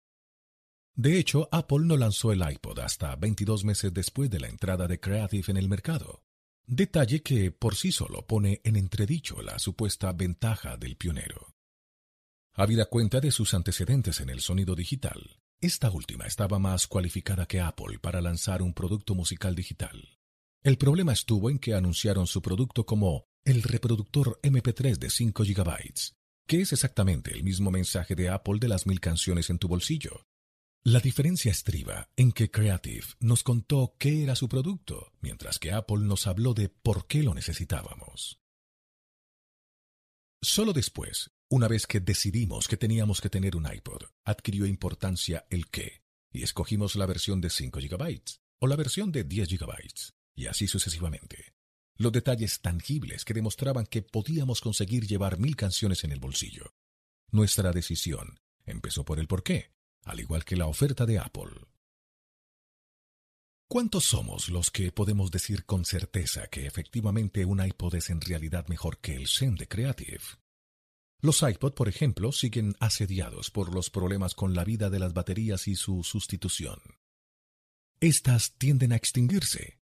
De 1.01 1.19
hecho, 1.19 1.49
Apple 1.51 1.87
no 1.87 1.97
lanzó 1.97 2.31
el 2.31 2.43
iPod 2.47 2.81
hasta 2.81 3.17
22 3.17 3.65
meses 3.65 3.91
después 3.91 4.29
de 4.29 4.39
la 4.39 4.49
entrada 4.49 4.87
de 4.87 5.01
Creative 5.01 5.47
en 5.49 5.57
el 5.57 5.67
mercado, 5.67 6.25
detalle 6.67 7.23
que 7.23 7.51
por 7.51 7.75
sí 7.75 7.91
solo 7.91 8.27
pone 8.27 8.61
en 8.65 8.77
entredicho 8.77 9.41
la 9.41 9.59
supuesta 9.59 10.13
ventaja 10.13 10.77
del 10.77 10.99
pionero. 10.99 11.55
Habida 12.53 12.85
cuenta 12.85 13.19
de 13.19 13.31
sus 13.31 13.55
antecedentes 13.55 14.21
en 14.21 14.29
el 14.29 14.43
sonido 14.43 14.75
digital, 14.75 15.39
esta 15.59 15.91
última 15.91 16.27
estaba 16.27 16.59
más 16.59 16.87
cualificada 16.87 17.47
que 17.47 17.63
Apple 17.63 17.99
para 17.99 18.21
lanzar 18.21 18.61
un 18.61 18.75
producto 18.75 19.15
musical 19.15 19.55
digital. 19.55 20.19
El 20.63 20.77
problema 20.77 21.15
estuvo 21.15 21.49
en 21.49 21.61
que 21.61 21.73
anunciaron 21.73 22.27
su 22.27 22.43
producto 22.43 22.85
como 22.85 23.25
el 23.47 23.63
reproductor 23.63 24.39
MP3 24.43 24.99
de 24.99 25.09
5 25.09 25.45
GB, 25.45 25.95
que 26.47 26.61
es 26.61 26.75
exactamente 26.75 27.33
el 27.33 27.43
mismo 27.43 27.71
mensaje 27.71 28.15
de 28.15 28.29
Apple 28.29 28.59
de 28.61 28.69
las 28.69 28.87
mil 28.87 29.01
canciones 29.01 29.49
en 29.49 29.59
tu 29.59 29.67
bolsillo. 29.67 30.27
La 30.85 31.01
diferencia 31.01 31.51
estriba 31.51 32.09
en 32.17 32.33
que 32.33 32.51
Creative 32.51 33.05
nos 33.21 33.43
contó 33.43 33.97
qué 33.99 34.23
era 34.23 34.35
su 34.35 34.49
producto, 34.49 35.13
mientras 35.21 35.59
que 35.59 35.73
Apple 35.73 35.99
nos 35.99 36.27
habló 36.27 36.55
de 36.55 36.71
por 36.71 37.07
qué 37.07 37.23
lo 37.23 37.35
necesitábamos. 37.35 38.41
Solo 40.41 40.73
después, 40.73 41.33
una 41.51 41.69
vez 41.69 41.87
que 41.87 42.01
decidimos 42.01 42.67
que 42.67 42.79
teníamos 42.79 43.21
que 43.21 43.29
tener 43.29 43.57
un 43.57 43.71
iPod, 43.71 44.05
adquirió 44.25 44.65
importancia 44.65 45.45
el 45.51 45.69
qué, 45.69 46.01
y 46.33 46.45
escogimos 46.45 46.97
la 46.97 47.05
versión 47.05 47.43
de 47.43 47.51
5 47.51 47.79
GB 47.79 48.23
o 48.61 48.67
la 48.67 48.77
versión 48.77 49.13
de 49.13 49.25
10 49.25 49.51
GB 49.51 50.13
y 50.35 50.47
así 50.47 50.67
sucesivamente. 50.67 51.53
Los 51.97 52.11
detalles 52.11 52.63
tangibles 52.63 53.27
que 53.27 53.35
demostraban 53.35 53.85
que 53.85 54.01
podíamos 54.01 54.63
conseguir 54.63 55.07
llevar 55.07 55.39
mil 55.39 55.57
canciones 55.57 56.05
en 56.05 56.13
el 56.13 56.21
bolsillo. 56.21 56.73
Nuestra 57.31 57.71
decisión 57.71 58.41
empezó 58.65 59.05
por 59.05 59.21
el 59.21 59.27
porqué, 59.27 59.75
al 60.05 60.21
igual 60.21 60.45
que 60.45 60.57
la 60.57 60.67
oferta 60.67 61.07
de 61.07 61.19
Apple. 61.19 61.51
¿Cuántos 63.69 64.05
somos 64.05 64.49
los 64.49 64.71
que 64.71 64.91
podemos 64.91 65.31
decir 65.31 65.65
con 65.65 65.85
certeza 65.85 66.49
que 66.49 66.67
efectivamente 66.67 67.45
un 67.45 67.65
iPod 67.65 67.95
es 67.95 68.11
en 68.11 68.21
realidad 68.21 68.67
mejor 68.67 68.99
que 68.99 69.15
el 69.15 69.29
Zen 69.29 69.55
de 69.55 69.69
Creative? 69.69 70.23
Los 71.21 71.43
iPod, 71.43 71.75
por 71.75 71.89
ejemplo, 71.89 72.33
siguen 72.33 72.75
asediados 72.81 73.51
por 73.51 73.73
los 73.73 73.91
problemas 73.91 74.35
con 74.35 74.55
la 74.55 74.65
vida 74.65 74.91
de 74.91 74.99
las 74.99 75.13
baterías 75.13 75.69
y 75.69 75.77
su 75.77 76.03
sustitución. 76.03 76.81
Estas 78.01 78.55
tienden 78.57 78.93
a 78.93 78.97
extinguirse, 78.97 79.81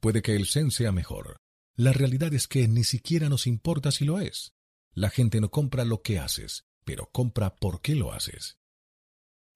Puede 0.00 0.22
que 0.22 0.34
el 0.34 0.46
Zen 0.46 0.70
sea 0.70 0.92
mejor. 0.92 1.36
La 1.76 1.92
realidad 1.92 2.32
es 2.32 2.48
que 2.48 2.66
ni 2.66 2.84
siquiera 2.84 3.28
nos 3.28 3.46
importa 3.46 3.92
si 3.92 4.06
lo 4.06 4.18
es. 4.18 4.54
La 4.94 5.10
gente 5.10 5.40
no 5.40 5.50
compra 5.50 5.84
lo 5.84 6.00
que 6.00 6.18
haces, 6.18 6.64
pero 6.84 7.10
compra 7.12 7.54
por 7.56 7.82
qué 7.82 7.94
lo 7.94 8.12
haces. 8.12 8.56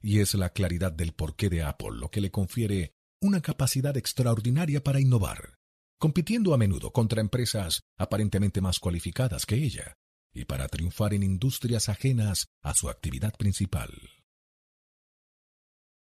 Y 0.06 0.20
es 0.20 0.35
la 0.35 0.51
claridad 0.51 0.93
del 0.93 1.14
porqué 1.14 1.48
de 1.48 1.62
Apple 1.62 1.93
lo 1.93 2.10
que 2.10 2.20
le 2.20 2.31
confiere 2.31 2.93
una 3.22 3.40
capacidad 3.40 3.97
extraordinaria 3.97 4.85
para 4.85 5.01
innovar, 5.01 5.55
compitiendo 5.98 6.52
a 6.52 6.59
menudo 6.59 6.93
contra 6.93 7.22
empresas 7.22 7.81
aparentemente 7.97 8.60
más 8.60 8.81
cualificadas 8.81 9.47
que 9.47 9.55
ella, 9.55 9.94
y 10.35 10.44
para 10.44 10.68
triunfar 10.68 11.14
en 11.14 11.22
industrias 11.22 11.89
ajenas 11.89 12.48
a 12.60 12.74
su 12.74 12.90
actividad 12.90 13.32
principal. 13.39 13.94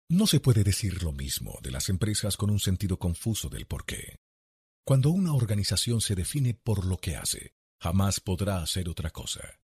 No 0.07 0.26
se 0.26 0.39
puede 0.39 0.63
decir 0.63 1.03
lo 1.03 1.11
mismo 1.11 1.59
de 1.61 1.72
las 1.72 1.89
empresas 1.89 2.38
con 2.38 2.49
un 2.49 2.61
sentido 2.61 2.97
confuso 2.97 3.49
del 3.49 3.65
porqué. 3.65 4.19
Cuando 4.85 5.09
una 5.09 5.34
organización 5.34 5.99
se 5.99 6.15
define 6.15 6.53
por 6.53 6.85
lo 6.85 6.97
que 6.97 7.18
hace, 7.18 7.51
jamás 7.81 8.22
podrá 8.22 8.61
hacer 8.61 8.88
otra 8.88 9.09
cosa. 9.09 9.59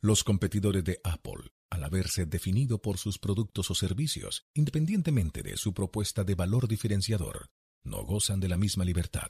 Los 0.00 0.24
competidores 0.24 0.82
de 0.82 0.98
Apple, 1.04 1.50
al 1.70 1.84
haberse 1.84 2.26
definido 2.26 2.80
por 2.80 2.98
sus 2.98 3.18
productos 3.18 3.70
o 3.70 3.74
servicios, 3.74 4.46
independientemente 4.54 5.42
de 5.42 5.56
su 5.56 5.74
propuesta 5.74 6.24
de 6.24 6.34
valor 6.34 6.68
diferenciador, 6.68 7.50
no 7.84 8.04
gozan 8.04 8.40
de 8.40 8.48
la 8.48 8.56
misma 8.56 8.84
libertad. 8.84 9.28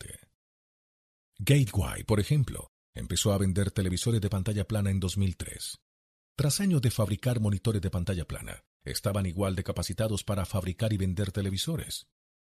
Gateway, 1.39 2.05
por 2.05 2.21
ejemplo, 2.21 2.71
empezó 2.95 3.33
a 3.33 3.39
vender 3.39 3.71
televisores 3.71 4.21
de 4.21 4.31
pantalla 4.31 4.67
plana 4.67 4.91
en 4.91 5.01
2003. 5.01 5.79
Tras 6.37 6.61
años 6.61 6.83
de 6.83 6.91
fabricar 6.91 7.41
monitores 7.41 7.83
de 7.83 7.91
pantalla 7.91 8.27
plana, 8.27 8.65
estaban 8.85 9.27
igual 9.27 9.55
de 9.55 9.65
capacitados 9.65 10.25
para 10.25 10.45
fabricar 10.45 10.93
y 10.93 10.97
vender 10.97 11.33
televisores. 11.33 12.07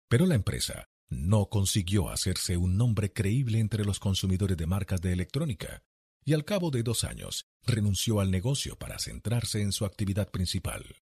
Pero 0.10 0.26
la 0.26 0.36
empresa 0.36 0.88
no 1.10 1.48
consiguió 1.50 2.10
hacerse 2.10 2.58
un 2.58 2.78
nombre 2.78 3.12
creíble 3.12 3.60
entre 3.60 3.86
los 3.86 4.00
consumidores 4.00 4.58
de 4.58 4.68
marcas 4.68 5.02
de 5.02 5.14
electrónica, 5.14 5.84
y 6.28 6.34
al 6.34 6.44
cabo 6.44 6.72
de 6.72 6.84
dos 6.84 7.06
años 7.06 7.48
renunció 7.66 8.20
al 8.20 8.32
negocio 8.32 8.78
para 8.78 9.00
centrarse 9.00 9.62
en 9.62 9.72
su 9.72 9.86
actividad 9.86 10.30
principal. 10.30 10.98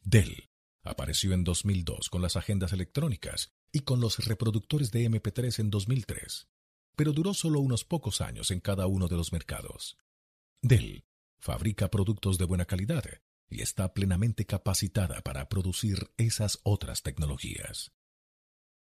Dell 0.00 0.48
apareció 0.84 1.32
en 1.32 1.42
2002 1.42 2.08
con 2.08 2.22
las 2.22 2.36
agendas 2.36 2.72
electrónicas 2.72 3.50
y 3.72 3.80
con 3.80 3.98
los 3.98 4.24
reproductores 4.24 4.92
de 4.92 5.10
MP3 5.10 5.58
en 5.58 5.70
2003, 5.70 6.46
pero 6.94 7.12
duró 7.12 7.34
solo 7.34 7.58
unos 7.58 7.84
pocos 7.84 8.20
años 8.20 8.52
en 8.52 8.60
cada 8.60 8.86
uno 8.86 9.08
de 9.08 9.16
los 9.16 9.32
mercados. 9.32 9.98
Dell 10.62 11.04
fabrica 11.40 11.90
productos 11.90 12.38
de 12.38 12.44
buena 12.44 12.64
calidad 12.64 13.02
y 13.50 13.62
está 13.62 13.92
plenamente 13.92 14.46
capacitada 14.46 15.20
para 15.22 15.48
producir 15.48 16.12
esas 16.16 16.60
otras 16.62 17.02
tecnologías. 17.02 17.90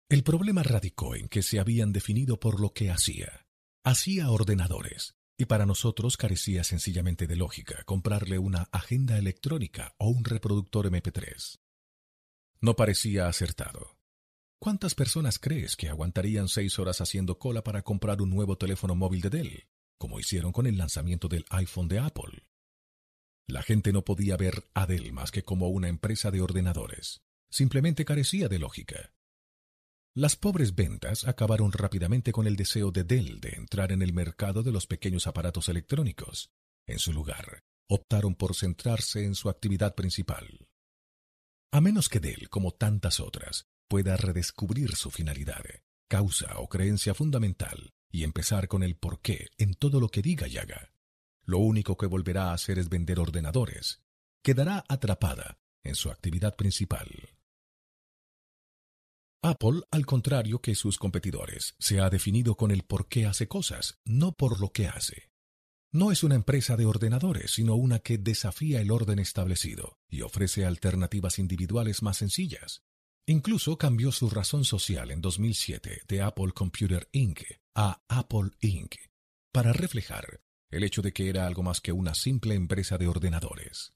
El 0.08 0.22
problema 0.22 0.62
radicó 0.62 1.14
en 1.14 1.28
que 1.28 1.42
se 1.42 1.60
habían 1.60 1.92
definido 1.92 2.40
por 2.40 2.58
lo 2.58 2.72
que 2.72 2.90
hacía. 2.90 3.46
Hacía 3.84 4.30
ordenadores, 4.30 5.14
y 5.36 5.46
para 5.46 5.66
nosotros 5.66 6.16
carecía 6.16 6.64
sencillamente 6.64 7.26
de 7.26 7.36
lógica 7.36 7.82
comprarle 7.84 8.38
una 8.38 8.68
agenda 8.72 9.18
electrónica 9.18 9.94
o 9.98 10.08
un 10.08 10.24
reproductor 10.24 10.86
MP3. 10.86 11.58
No 12.60 12.76
parecía 12.76 13.26
acertado. 13.26 13.98
¿Cuántas 14.60 14.94
personas 14.94 15.40
crees 15.40 15.74
que 15.74 15.88
aguantarían 15.88 16.46
seis 16.48 16.78
horas 16.78 17.00
haciendo 17.00 17.38
cola 17.38 17.64
para 17.64 17.82
comprar 17.82 18.22
un 18.22 18.30
nuevo 18.30 18.56
teléfono 18.56 18.94
móvil 18.94 19.20
de 19.20 19.30
Dell, 19.30 19.68
como 19.98 20.20
hicieron 20.20 20.52
con 20.52 20.66
el 20.66 20.78
lanzamiento 20.78 21.26
del 21.26 21.44
iPhone 21.50 21.88
de 21.88 21.98
Apple? 21.98 22.46
La 23.48 23.62
gente 23.62 23.92
no 23.92 24.04
podía 24.04 24.36
ver 24.36 24.68
a 24.74 24.86
Dell 24.86 25.12
más 25.12 25.32
que 25.32 25.42
como 25.42 25.68
una 25.68 25.88
empresa 25.88 26.30
de 26.30 26.40
ordenadores. 26.40 27.22
Simplemente 27.50 28.04
carecía 28.04 28.48
de 28.48 28.60
lógica. 28.60 29.12
Las 30.14 30.36
pobres 30.36 30.74
ventas 30.74 31.26
acabaron 31.26 31.72
rápidamente 31.72 32.32
con 32.32 32.46
el 32.46 32.54
deseo 32.54 32.90
de 32.90 33.02
Dell 33.02 33.40
de 33.40 33.54
entrar 33.56 33.92
en 33.92 34.02
el 34.02 34.12
mercado 34.12 34.62
de 34.62 34.70
los 34.70 34.86
pequeños 34.86 35.26
aparatos 35.26 35.70
electrónicos. 35.70 36.52
En 36.86 36.98
su 36.98 37.14
lugar, 37.14 37.62
optaron 37.88 38.34
por 38.34 38.54
centrarse 38.54 39.24
en 39.24 39.34
su 39.34 39.48
actividad 39.48 39.94
principal. 39.94 40.68
A 41.72 41.80
menos 41.80 42.10
que 42.10 42.20
Dell, 42.20 42.50
como 42.50 42.72
tantas 42.72 43.20
otras, 43.20 43.64
pueda 43.88 44.18
redescubrir 44.18 44.96
su 44.96 45.10
finalidad, 45.10 45.64
causa 46.08 46.58
o 46.58 46.68
creencia 46.68 47.14
fundamental 47.14 47.94
y 48.10 48.24
empezar 48.24 48.68
con 48.68 48.82
el 48.82 48.96
porqué 48.96 49.48
en 49.56 49.72
todo 49.72 49.98
lo 49.98 50.10
que 50.10 50.20
diga 50.20 50.46
y 50.46 50.58
haga. 50.58 50.92
Lo 51.44 51.56
único 51.58 51.96
que 51.96 52.06
volverá 52.06 52.50
a 52.50 52.52
hacer 52.52 52.78
es 52.78 52.90
vender 52.90 53.18
ordenadores. 53.18 54.02
Quedará 54.42 54.84
atrapada 54.88 55.58
en 55.82 55.94
su 55.94 56.10
actividad 56.10 56.54
principal. 56.54 57.31
Apple, 59.44 59.82
al 59.90 60.06
contrario 60.06 60.60
que 60.60 60.76
sus 60.76 60.98
competidores, 60.98 61.74
se 61.80 61.98
ha 61.98 62.08
definido 62.10 62.54
con 62.54 62.70
el 62.70 62.84
por 62.84 63.08
qué 63.08 63.26
hace 63.26 63.48
cosas, 63.48 63.98
no 64.04 64.32
por 64.32 64.60
lo 64.60 64.70
que 64.70 64.86
hace. 64.86 65.32
No 65.92 66.12
es 66.12 66.22
una 66.22 66.36
empresa 66.36 66.76
de 66.76 66.86
ordenadores, 66.86 67.50
sino 67.50 67.74
una 67.74 67.98
que 67.98 68.18
desafía 68.18 68.80
el 68.80 68.92
orden 68.92 69.18
establecido 69.18 69.98
y 70.08 70.22
ofrece 70.22 70.64
alternativas 70.64 71.40
individuales 71.40 72.02
más 72.02 72.18
sencillas. 72.18 72.84
Incluso 73.26 73.76
cambió 73.76 74.12
su 74.12 74.30
razón 74.30 74.64
social 74.64 75.10
en 75.10 75.20
2007 75.20 76.02
de 76.06 76.22
Apple 76.22 76.52
Computer 76.54 77.08
Inc. 77.10 77.40
a 77.74 78.00
Apple 78.08 78.52
Inc. 78.60 78.94
para 79.52 79.72
reflejar 79.72 80.40
el 80.70 80.84
hecho 80.84 81.02
de 81.02 81.12
que 81.12 81.28
era 81.28 81.48
algo 81.48 81.64
más 81.64 81.80
que 81.80 81.90
una 81.90 82.14
simple 82.14 82.54
empresa 82.54 82.96
de 82.96 83.08
ordenadores. 83.08 83.92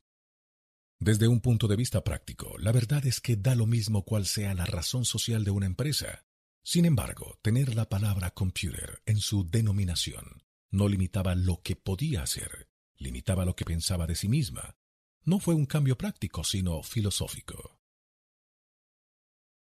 Desde 0.98 1.28
un 1.28 1.40
punto 1.40 1.68
de 1.68 1.76
vista 1.76 2.02
práctico, 2.02 2.56
la 2.58 2.72
verdad 2.72 3.04
es 3.06 3.20
que 3.20 3.36
da 3.36 3.54
lo 3.54 3.66
mismo 3.66 4.04
cuál 4.04 4.24
sea 4.24 4.54
la 4.54 4.64
razón 4.64 5.04
social 5.04 5.44
de 5.44 5.50
una 5.50 5.66
empresa. 5.66 6.24
Sin 6.62 6.86
embargo, 6.86 7.38
tener 7.42 7.74
la 7.74 7.88
palabra 7.88 8.30
computer 8.30 9.02
en 9.04 9.18
su 9.18 9.48
denominación 9.48 10.42
no 10.70 10.88
limitaba 10.88 11.34
lo 11.34 11.60
que 11.62 11.76
podía 11.76 12.22
hacer, 12.22 12.68
limitaba 12.96 13.44
lo 13.44 13.54
que 13.54 13.64
pensaba 13.64 14.06
de 14.06 14.14
sí 14.14 14.28
misma. 14.28 14.76
No 15.22 15.38
fue 15.38 15.54
un 15.54 15.66
cambio 15.66 15.98
práctico, 15.98 16.44
sino 16.44 16.82
filosófico. 16.82 17.78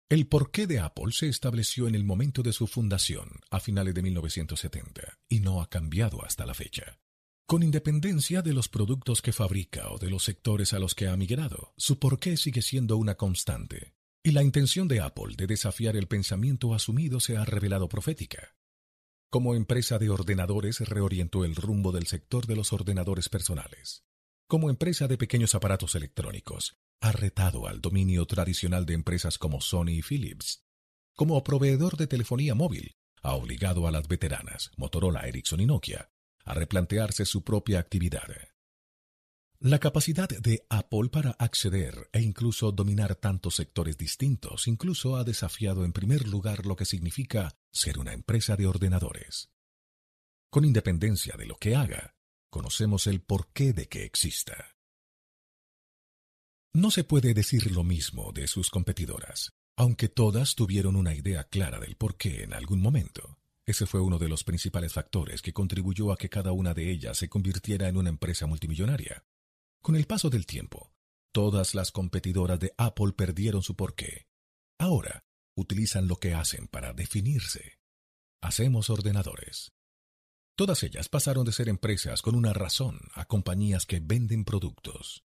El 0.10 0.28
porqué 0.28 0.66
de 0.66 0.80
Apple 0.80 1.12
se 1.12 1.28
estableció 1.28 1.88
en 1.88 1.95
el 1.95 2.06
momento 2.06 2.41
de 2.41 2.54
su 2.54 2.68
fundación, 2.68 3.41
a 3.52 3.60
finales 3.60 3.94
de 3.94 4.02
1970, 4.02 5.20
y 5.28 5.41
no 5.41 5.62
ha 5.62 5.70
cambiado 5.70 6.24
hasta 6.24 6.45
la 6.45 6.54
fecha. 6.54 6.99
Con 7.49 7.64
independencia 7.64 8.41
de 8.41 8.52
los 8.52 8.68
productos 8.68 9.22
que 9.22 9.32
fabrica 9.32 9.90
o 9.91 9.98
de 9.98 10.10
los 10.10 10.26
sectores 10.26 10.74
a 10.74 10.80
los 10.80 10.94
que 10.94 11.07
ha 11.07 11.15
migrado, 11.15 11.74
su 11.78 11.98
porqué 11.98 12.36
sigue 12.36 12.61
siendo 12.61 12.98
una 12.98 13.15
constante, 13.15 13.95
y 14.22 14.32
la 14.32 14.44
intención 14.44 14.90
de 14.90 14.99
Apple 14.99 15.36
de 15.38 15.48
desafiar 15.48 15.95
el 15.95 16.10
pensamiento 16.10 16.74
asumido 16.74 17.22
se 17.22 17.38
ha 17.38 17.45
revelado 17.45 17.88
profética. 17.88 18.57
Como 19.30 19.56
empresa 19.56 19.98
de 19.98 20.10
ordenadores 20.10 20.82
reorientó 20.82 21.45
el 21.45 21.56
rumbo 21.56 21.94
del 21.94 22.07
sector 22.07 22.48
de 22.48 22.57
los 22.57 22.74
ordenadores 22.74 23.30
personales. 23.30 24.03
Como 24.49 24.69
empresa 24.69 25.07
de 25.07 25.18
pequeños 25.18 25.56
aparatos 25.56 25.95
electrónicos, 25.95 26.76
ha 26.99 27.14
retado 27.14 27.68
al 27.68 27.80
dominio 27.80 28.26
tradicional 28.26 28.86
de 28.86 28.95
empresas 28.95 29.38
como 29.38 29.61
Sony 29.61 29.91
y 29.91 30.02
Philips. 30.02 30.65
Como 31.15 31.41
proveedor 31.45 31.95
de 31.95 32.07
telefonía 32.07 32.56
móvil, 32.56 32.98
ha 33.22 33.36
obligado 33.36 33.88
a 33.88 33.91
las 33.91 34.10
veteranas 34.10 34.69
Motorola, 34.76 35.22
Ericsson 35.30 35.61
y 35.61 35.65
Nokia 35.65 36.10
a 36.48 36.53
replantearse 36.53 37.26
su 37.26 37.44
propia 37.44 37.80
actividad. 37.80 38.28
La 39.60 39.80
capacidad 39.80 40.30
de 40.30 40.65
Apple 40.69 41.10
para 41.10 41.32
acceder 41.32 42.10
e 42.14 42.22
incluso 42.22 42.72
dominar 42.72 43.15
tantos 43.15 43.56
sectores 43.56 43.98
distintos 43.98 44.68
incluso 44.68 45.15
ha 45.15 45.24
desafiado 45.24 45.84
en 45.84 45.94
primer 45.94 46.28
lugar 46.28 46.65
lo 46.68 46.76
que 46.76 46.86
significa 46.86 47.57
ser 47.72 47.98
una 47.98 48.14
empresa 48.14 48.56
de 48.56 48.68
ordenadores. 48.68 49.49
Con 50.52 50.64
independencia 50.64 51.36
de 51.38 51.48
lo 51.48 51.57
que 51.57 51.76
haga, 51.76 52.15
conocemos 52.52 53.07
el 53.07 53.22
porqué 53.22 53.74
de 53.74 53.88
que 53.88 54.03
exista. 54.03 54.78
No 56.74 56.91
se 56.91 57.03
puede 57.03 57.34
decir 57.34 57.72
lo 57.72 57.84
mismo 57.84 58.32
de 58.34 58.48
sus 58.48 58.69
competidoras, 58.69 59.53
aunque 59.76 60.07
todas 60.07 60.53
tuvieron 60.53 60.95
una 60.95 61.15
idea 61.15 61.45
clara 61.45 61.80
del 61.80 61.95
porqué 61.95 62.44
en 62.44 62.53
algún 62.53 62.80
momento. 62.80 63.40
Ese 63.68 63.85
fue 63.85 63.99
uno 63.99 64.18
de 64.18 64.30
los 64.30 64.45
principales 64.45 64.94
factores 64.94 65.41
que 65.41 65.52
contribuyó 65.52 66.14
a 66.14 66.18
que 66.18 66.30
cada 66.30 66.53
una 66.53 66.73
de 66.73 66.89
ellas 66.89 67.18
se 67.18 67.27
convirtiera 67.27 67.89
en 67.89 67.98
una 67.98 68.07
empresa 68.07 68.48
multimillonaria. 68.48 69.26
Con 69.81 69.98
el 69.98 70.07
paso 70.07 70.30
del 70.30 70.45
tiempo, 70.45 70.94
todas 71.34 71.76
las 71.76 71.91
competidoras 71.91 72.61
de 72.61 72.73
Apple 72.77 73.11
perdieron 73.11 73.61
su 73.61 73.76
porqué. 73.76 74.30
Ahora, 74.80 75.26
utilizan 75.57 76.07
lo 76.07 76.15
que 76.15 76.34
hacen 76.34 76.68
para 76.68 76.94
definirse. 76.94 77.77
Hacemos 78.41 78.89
ordenadores. 78.89 79.73
Todas 80.56 80.81
ellas 80.84 81.10
pasaron 81.10 81.44
de 81.45 81.52
ser 81.52 81.68
empresas 81.68 82.22
con 82.22 82.35
una 82.35 82.53
razón 82.53 83.02
a 83.15 83.26
compañías 83.26 83.85
que 83.85 83.99
venden 83.99 84.45
productos. 84.45 85.26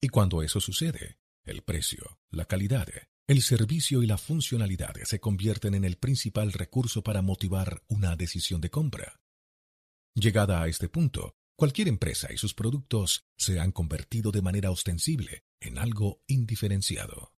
Y 0.00 0.08
cuando 0.08 0.42
eso 0.42 0.60
sucede, 0.60 1.20
el 1.44 1.62
precio, 1.62 2.18
la 2.28 2.46
calidad 2.46 2.88
el 3.28 3.42
servicio 3.42 4.04
y 4.04 4.06
la 4.06 4.18
funcionalidad 4.18 4.94
se 5.02 5.18
convierten 5.18 5.74
en 5.74 5.84
el 5.84 5.96
principal 5.96 6.52
recurso 6.52 7.02
para 7.02 7.22
motivar 7.22 7.82
una 7.88 8.14
decisión 8.14 8.60
de 8.60 8.70
compra. 8.70 9.20
Llegada 10.14 10.62
a 10.62 10.68
este 10.68 10.88
punto, 10.88 11.34
cualquier 11.56 11.88
empresa 11.88 12.32
y 12.32 12.38
sus 12.38 12.54
productos 12.54 13.26
se 13.36 13.58
han 13.58 13.72
convertido 13.72 14.30
de 14.30 14.42
manera 14.42 14.70
ostensible 14.70 15.44
en 15.60 15.78
algo 15.78 16.22
indiferenciado. 16.28 17.32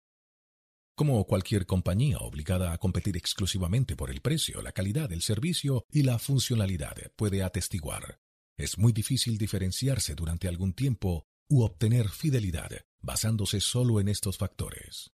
Como 0.94 1.24
cualquier 1.26 1.64
compañía 1.64 2.18
obligada 2.18 2.72
a 2.72 2.78
competir 2.78 3.16
exclusivamente 3.16 3.96
por 3.96 4.10
el 4.10 4.20
precio, 4.20 4.60
la 4.60 4.72
calidad, 4.72 5.10
el 5.10 5.22
servicio 5.22 5.86
y 5.90 6.02
la 6.02 6.18
funcionalidad 6.18 6.96
puede 7.16 7.42
atestiguar, 7.42 8.20
es 8.58 8.76
muy 8.76 8.92
difícil 8.92 9.38
diferenciarse 9.38 10.14
durante 10.14 10.48
algún 10.48 10.74
tiempo 10.74 11.26
u 11.48 11.62
obtener 11.62 12.10
fidelidad 12.10 12.72
basándose 13.00 13.60
solo 13.60 14.00
en 14.00 14.08
estos 14.08 14.36
factores. 14.36 15.12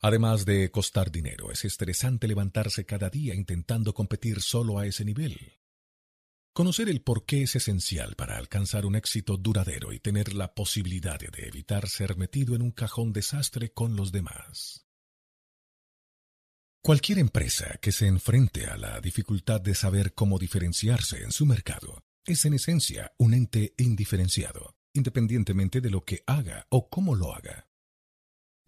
Además 0.00 0.44
de 0.44 0.70
costar 0.70 1.10
dinero, 1.10 1.50
es 1.50 1.64
estresante 1.64 2.28
levantarse 2.28 2.86
cada 2.86 3.10
día 3.10 3.34
intentando 3.34 3.92
competir 3.94 4.40
solo 4.42 4.78
a 4.78 4.86
ese 4.86 5.04
nivel. 5.04 5.58
Conocer 6.52 6.88
el 6.88 7.02
por 7.02 7.24
qué 7.24 7.42
es 7.42 7.56
esencial 7.56 8.14
para 8.16 8.36
alcanzar 8.36 8.86
un 8.86 8.96
éxito 8.96 9.36
duradero 9.36 9.92
y 9.92 10.00
tener 10.00 10.34
la 10.34 10.54
posibilidad 10.54 11.18
de 11.18 11.46
evitar 11.46 11.88
ser 11.88 12.16
metido 12.16 12.54
en 12.54 12.62
un 12.62 12.70
cajón 12.70 13.12
desastre 13.12 13.72
con 13.72 13.96
los 13.96 14.12
demás. 14.12 14.86
Cualquier 16.82 17.18
empresa 17.18 17.78
que 17.82 17.92
se 17.92 18.06
enfrente 18.06 18.66
a 18.66 18.76
la 18.76 19.00
dificultad 19.00 19.60
de 19.60 19.74
saber 19.74 20.14
cómo 20.14 20.38
diferenciarse 20.38 21.22
en 21.22 21.32
su 21.32 21.44
mercado 21.44 22.04
es 22.24 22.44
en 22.44 22.54
esencia 22.54 23.12
un 23.18 23.34
ente 23.34 23.74
indiferenciado, 23.78 24.76
independientemente 24.92 25.80
de 25.80 25.90
lo 25.90 26.04
que 26.04 26.22
haga 26.26 26.66
o 26.70 26.88
cómo 26.88 27.14
lo 27.14 27.34
haga. 27.34 27.67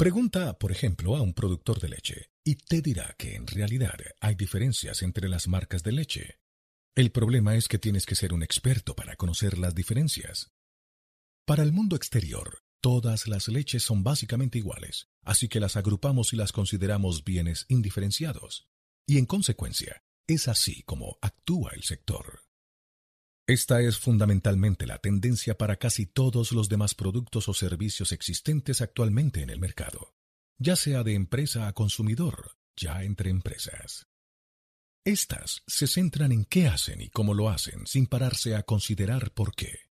Pregunta, 0.01 0.59
por 0.59 0.73
ejemplo, 0.73 1.15
a 1.15 1.21
un 1.21 1.35
productor 1.35 1.79
de 1.79 1.91
leche 1.91 2.31
y 2.43 2.55
te 2.55 2.81
dirá 2.81 3.15
que 3.19 3.35
en 3.35 3.47
realidad 3.47 3.99
hay 4.19 4.35
diferencias 4.35 5.03
entre 5.03 5.29
las 5.29 5.47
marcas 5.47 5.83
de 5.83 5.93
leche. 5.93 6.41
El 6.95 7.13
problema 7.13 7.55
es 7.55 7.69
que 7.69 7.79
tienes 7.79 8.07
que 8.07 8.15
ser 8.15 8.33
un 8.33 8.43
experto 8.43 8.97
para 8.97 9.17
conocer 9.17 9.59
las 9.59 9.75
diferencias. 9.75 10.55
Para 11.45 11.63
el 11.65 11.73
mundo 11.73 11.97
exterior, 11.97 12.63
todas 12.81 13.29
las 13.29 13.49
leches 13.49 13.83
son 13.83 14.03
básicamente 14.03 14.57
iguales, 14.57 15.11
así 15.23 15.49
que 15.49 15.61
las 15.61 15.77
agrupamos 15.77 16.33
y 16.33 16.37
las 16.37 16.53
consideramos 16.53 17.23
bienes 17.23 17.67
indiferenciados. 17.69 18.71
Y 19.07 19.19
en 19.19 19.27
consecuencia, 19.27 20.03
es 20.27 20.49
así 20.49 20.83
como 20.85 21.19
actúa 21.21 21.73
el 21.75 21.83
sector. 21.83 22.41
Esta 23.47 23.81
es 23.81 23.99
fundamentalmente 23.99 24.87
la 24.87 24.99
tendencia 24.99 25.59
para 25.59 25.77
casi 25.77 26.07
todos 26.07 26.53
los 26.53 26.69
demás 26.69 26.95
productos 26.95 27.49
o 27.49 27.55
servicios 27.55 28.13
existentes 28.13 28.81
actualmente 28.81 29.43
en 29.43 29.51
el 29.51 29.59
mercado, 29.59 30.15
ya 30.59 30.77
sea 30.77 31.03
de 31.03 31.15
empresa 31.15 31.67
a 31.67 31.73
consumidor, 31.73 32.57
ya 32.77 33.03
entre 33.03 33.31
empresas. 33.31 34.07
Estas 35.05 35.63
se 35.67 35.87
centran 35.87 36.31
en 36.31 36.45
qué 36.45 36.69
hacen 36.69 37.01
y 37.01 37.09
cómo 37.09 37.35
lo 37.35 37.49
hacen 37.49 37.87
sin 37.87 38.07
pararse 38.07 38.55
a 38.55 38.63
considerar 38.63 39.33
por 39.33 39.55
qué. 39.55 39.91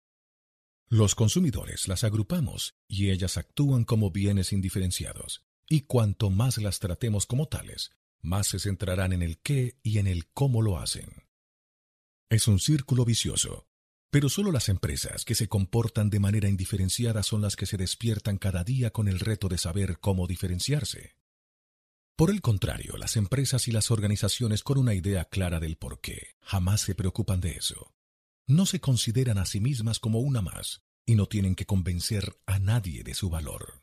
Los 0.89 1.15
consumidores 1.15 1.89
las 1.89 2.05
agrupamos 2.05 2.75
y 2.87 3.11
ellas 3.11 3.37
actúan 3.37 3.85
como 3.85 4.11
bienes 4.11 4.53
indiferenciados, 4.53 5.45
y 5.69 5.83
cuanto 5.83 6.31
más 6.31 6.59
las 6.59 6.81
tratemos 6.81 7.27
como 7.27 7.47
tales, 7.47 7.93
más 8.21 8.49
se 8.49 8.59
centrarán 8.59 9.13
en 9.13 9.23
el 9.23 9.39
qué 9.39 9.79
y 9.83 9.99
en 9.99 10.07
el 10.07 10.29
cómo 10.33 10.63
lo 10.63 10.79
hacen. 10.79 11.30
Es 12.31 12.47
un 12.47 12.61
círculo 12.61 13.05
vicioso, 13.05 13.67
pero 14.09 14.29
solo 14.29 14.53
las 14.53 14.69
empresas 14.69 15.25
que 15.25 15.35
se 15.35 15.49
comportan 15.49 16.11
de 16.11 16.21
manera 16.21 16.49
indiferenciada 16.49 17.25
son 17.25 17.43
las 17.43 17.57
que 17.57 17.67
se 17.67 17.77
despiertan 17.77 18.39
cada 18.39 18.63
día 18.63 18.93
con 18.93 19.09
el 19.09 19.19
reto 19.19 19.49
de 19.49 19.59
saber 19.59 19.99
cómo 19.99 20.29
diferenciarse. 20.29 21.17
Por 22.15 22.31
el 22.31 22.41
contrario, 22.41 22.97
las 22.99 23.17
empresas 23.17 23.67
y 23.67 23.73
las 23.73 23.91
organizaciones 23.91 24.63
con 24.63 24.79
una 24.79 24.95
idea 24.95 25.25
clara 25.25 25.59
del 25.59 25.77
por 25.77 26.01
qué 26.01 26.37
jamás 26.41 26.83
se 26.83 26.95
preocupan 26.95 27.41
de 27.41 27.57
eso. 27.57 27.97
No 28.47 28.65
se 28.65 28.79
consideran 28.79 29.39
a 29.39 29.45
sí 29.45 29.59
mismas 29.59 29.99
como 29.99 30.21
una 30.21 30.41
más 30.41 30.83
y 31.05 31.17
no 31.17 31.27
tienen 31.27 31.57
que 31.57 31.67
convencer 31.67 32.39
a 32.47 32.61
nadie 32.61 33.03
de 33.03 33.15
su 33.15 33.29
valor. 33.29 33.83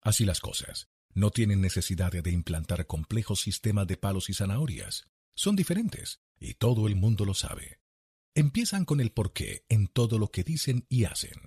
Así 0.00 0.24
las 0.24 0.40
cosas, 0.40 0.88
no 1.12 1.30
tienen 1.30 1.60
necesidad 1.60 2.10
de 2.10 2.32
implantar 2.32 2.88
complejos 2.88 3.42
sistemas 3.42 3.86
de 3.86 3.96
palos 3.96 4.28
y 4.28 4.34
zanahorias. 4.34 5.06
Son 5.36 5.54
diferentes, 5.54 6.23
y 6.38 6.54
todo 6.54 6.86
el 6.86 6.96
mundo 6.96 7.24
lo 7.24 7.34
sabe. 7.34 7.80
Empiezan 8.34 8.84
con 8.84 9.00
el 9.00 9.12
porqué 9.12 9.64
en 9.68 9.86
todo 9.86 10.18
lo 10.18 10.30
que 10.30 10.42
dicen 10.42 10.86
y 10.88 11.04
hacen. 11.04 11.40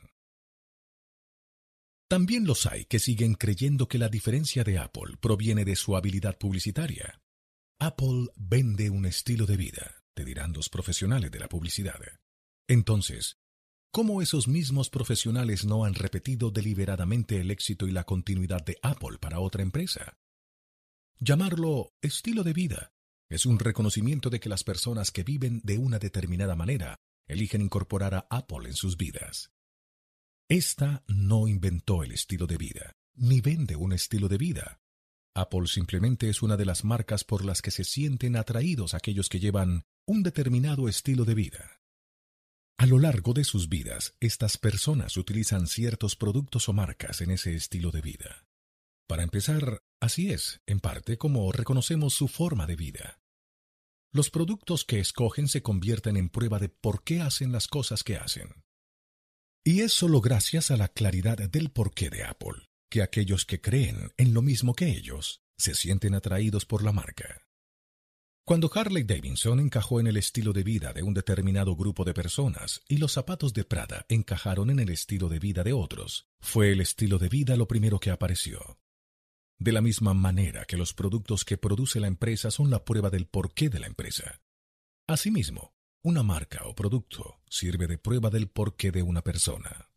También 2.10 2.46
los 2.46 2.66
hay 2.66 2.86
que 2.86 3.00
siguen 3.00 3.34
creyendo 3.34 3.90
que 3.90 3.98
la 3.98 4.08
diferencia 4.08 4.64
de 4.64 4.78
Apple 4.78 5.18
proviene 5.20 5.66
de 5.66 5.76
su 5.76 5.98
habilidad 5.98 6.38
publicitaria. 6.38 7.22
Apple 7.80 8.30
vende 8.38 8.90
un 8.90 9.06
estilo 9.06 9.46
de 9.46 9.58
vida, 9.58 10.04
te 10.14 10.24
dirán 10.24 10.54
los 10.54 10.70
profesionales 10.70 11.30
de 11.30 11.40
la 11.40 11.50
publicidad. 11.50 12.00
Entonces, 12.70 13.38
¿cómo 13.92 14.22
esos 14.22 14.48
mismos 14.48 14.90
profesionales 14.90 15.66
no 15.66 15.84
han 15.84 15.96
repetido 15.96 16.50
deliberadamente 16.50 17.42
el 17.42 17.52
éxito 17.52 17.88
y 17.88 17.92
la 17.92 18.06
continuidad 18.06 18.64
de 18.64 18.78
Apple 18.82 19.18
para 19.20 19.42
otra 19.42 19.62
empresa? 19.62 20.18
Llamarlo 21.20 21.94
estilo 22.02 22.44
de 22.44 22.54
vida 22.54 22.94
es 23.30 23.46
un 23.46 23.60
reconocimiento 23.60 24.30
de 24.30 24.40
que 24.40 24.50
las 24.50 24.64
personas 24.64 25.12
que 25.12 25.24
viven 25.24 25.62
de 25.64 25.78
una 25.78 26.00
determinada 26.00 26.56
manera 26.56 26.96
eligen 27.28 27.62
incorporar 27.62 28.16
a 28.16 28.28
Apple 28.30 28.68
en 28.68 28.74
sus 28.74 28.98
vidas. 28.98 29.52
Esta 30.50 31.04
no 31.08 31.48
inventó 31.48 32.04
el 32.04 32.14
estilo 32.14 32.48
de 32.48 32.58
vida, 32.58 32.94
ni 33.16 33.42
vende 33.42 33.76
un 33.76 33.92
estilo 33.92 34.30
de 34.30 34.38
vida. 34.38 34.80
Apple 35.36 35.68
simplemente 35.68 36.30
es 36.30 36.42
una 36.42 36.56
de 36.56 36.66
las 36.66 36.84
marcas 36.84 37.24
por 37.24 37.44
las 37.44 37.62
que 37.62 37.72
se 37.72 37.84
sienten 37.84 38.38
atraídos 38.38 38.94
aquellos 38.94 39.28
que 39.30 39.40
llevan 39.40 39.84
un 40.06 40.24
determinado 40.24 40.88
estilo 40.88 41.26
de 41.26 41.36
vida. 41.36 41.82
A 42.80 42.86
lo 42.86 42.98
largo 42.98 43.34
de 43.34 43.44
sus 43.44 43.70
vidas, 43.70 44.16
estas 44.20 44.58
personas 44.58 45.18
utilizan 45.18 45.68
ciertos 45.68 46.16
productos 46.16 46.70
o 46.70 46.74
marcas 46.74 47.22
en 47.22 47.32
ese 47.32 47.56
estilo 47.56 47.92
de 47.92 48.02
vida. 48.02 48.47
Para 49.08 49.24
empezar, 49.24 49.82
así 50.02 50.32
es, 50.32 50.62
en 50.68 50.82
parte, 50.82 51.18
como 51.18 51.52
reconocemos 51.54 52.14
su 52.14 52.28
forma 52.28 52.68
de 52.68 52.76
vida. 52.76 53.22
Los 54.12 54.30
productos 54.30 54.84
que 54.84 55.00
escogen 55.00 55.48
se 55.48 55.62
convierten 55.62 56.18
en 56.18 56.30
prueba 56.30 56.60
de 56.60 56.68
por 56.68 57.04
qué 57.04 57.22
hacen 57.22 57.54
las 57.54 57.68
cosas 57.68 58.04
que 58.04 58.18
hacen. 58.18 58.64
Y 59.64 59.82
es 59.82 59.94
solo 59.94 60.22
gracias 60.22 60.72
a 60.72 60.78
la 60.78 60.90
claridad 60.90 61.38
del 61.38 61.72
porqué 61.72 62.10
de 62.10 62.24
Apple 62.24 62.68
que 62.90 63.02
aquellos 63.02 63.46
que 63.46 63.60
creen 63.60 64.14
en 64.18 64.34
lo 64.34 64.42
mismo 64.42 64.74
que 64.74 64.90
ellos 64.90 65.42
se 65.58 65.74
sienten 65.74 66.16
atraídos 66.16 66.66
por 66.66 66.84
la 66.84 66.94
marca. 66.94 67.44
Cuando 68.46 68.72
Harley 68.74 69.04
Davidson 69.04 69.60
encajó 69.60 70.00
en 70.00 70.08
el 70.08 70.16
estilo 70.16 70.54
de 70.54 70.64
vida 70.64 70.94
de 70.94 71.04
un 71.04 71.14
determinado 71.14 71.76
grupo 71.76 72.06
de 72.06 72.14
personas 72.14 72.82
y 72.88 72.98
los 72.98 73.12
zapatos 73.12 73.54
de 73.54 73.66
Prada 73.66 74.06
encajaron 74.08 74.70
en 74.70 74.80
el 74.80 74.90
estilo 74.90 75.28
de 75.28 75.40
vida 75.40 75.64
de 75.64 75.74
otros, 75.74 76.28
fue 76.40 76.72
el 76.72 76.80
estilo 76.80 77.18
de 77.20 77.28
vida 77.28 77.58
lo 77.58 77.68
primero 77.68 78.00
que 78.00 78.10
apareció 78.10 78.80
de 79.60 79.72
la 79.72 79.82
misma 79.82 80.14
manera 80.14 80.66
que 80.66 80.78
los 80.78 80.94
productos 80.94 81.44
que 81.44 81.58
produce 81.58 82.00
la 82.00 82.08
empresa 82.08 82.52
son 82.52 82.70
la 82.70 82.86
prueba 82.86 83.10
del 83.10 83.28
porqué 83.28 83.70
de 83.70 83.80
la 83.80 83.88
empresa. 83.88 84.42
Asimismo, 85.08 85.74
una 86.04 86.24
marca 86.24 86.64
o 86.66 86.76
producto 86.76 87.42
sirve 87.50 87.88
de 87.88 87.98
prueba 87.98 88.30
del 88.30 88.50
porqué 88.50 88.92
de 88.92 89.02
una 89.02 89.22
persona. 89.22 89.90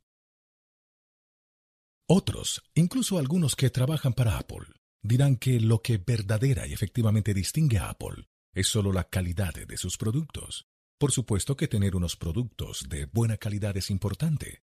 Otros, 2.08 2.62
incluso 2.74 3.18
algunos 3.18 3.54
que 3.54 3.70
trabajan 3.70 4.14
para 4.14 4.38
Apple, 4.38 4.66
dirán 5.02 5.36
que 5.36 5.60
lo 5.60 5.82
que 5.82 5.98
verdadera 5.98 6.66
y 6.66 6.72
efectivamente 6.72 7.34
distingue 7.34 7.78
a 7.78 7.90
Apple 7.90 8.28
es 8.52 8.66
solo 8.66 8.92
la 8.92 9.08
calidad 9.08 9.54
de 9.54 9.76
sus 9.76 9.96
productos. 9.96 10.66
Por 10.98 11.12
supuesto 11.12 11.56
que 11.56 11.68
tener 11.68 11.94
unos 11.94 12.16
productos 12.16 12.88
de 12.88 13.06
buena 13.06 13.36
calidad 13.36 13.76
es 13.76 13.90
importante, 13.90 14.62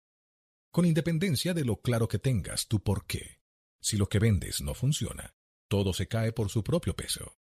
con 0.72 0.86
independencia 0.86 1.54
de 1.54 1.66
lo 1.66 1.82
claro 1.82 2.08
que 2.08 2.18
tengas 2.18 2.68
tu 2.68 2.82
porqué. 2.82 3.43
Si 3.84 3.98
lo 3.98 4.08
que 4.08 4.18
vendes 4.18 4.62
no 4.62 4.74
funciona, 4.74 5.36
todo 5.68 5.92
se 5.92 6.08
cae 6.08 6.32
por 6.32 6.50
su 6.50 6.64
propio 6.64 6.96
peso. 6.96 7.38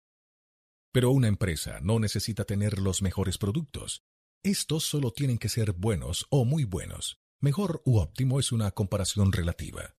Pero 0.92 1.12
una 1.12 1.28
empresa 1.28 1.78
no 1.80 2.00
necesita 2.00 2.44
tener 2.44 2.80
los 2.80 3.00
mejores 3.00 3.38
productos. 3.38 4.02
Estos 4.42 4.84
solo 4.84 5.12
tienen 5.12 5.38
que 5.38 5.48
ser 5.48 5.72
buenos 5.72 6.26
o 6.30 6.44
muy 6.44 6.64
buenos. 6.64 7.20
Mejor 7.40 7.80
u 7.84 7.98
óptimo 7.98 8.40
es 8.40 8.50
una 8.50 8.72
comparación 8.72 9.30
relativa. 9.30 9.94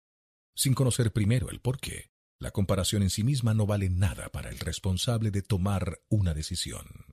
Sin 0.54 0.74
conocer 0.74 1.14
primero 1.14 1.50
el 1.50 1.62
porqué, 1.62 2.12
la 2.40 2.52
comparación 2.52 3.04
en 3.04 3.10
sí 3.10 3.24
misma 3.24 3.54
no 3.54 3.66
vale 3.66 3.90
nada 3.90 4.28
para 4.28 4.50
el 4.50 4.60
responsable 4.60 5.32
de 5.32 5.44
tomar 5.44 6.02
una 6.10 6.34
decisión. 6.34 7.06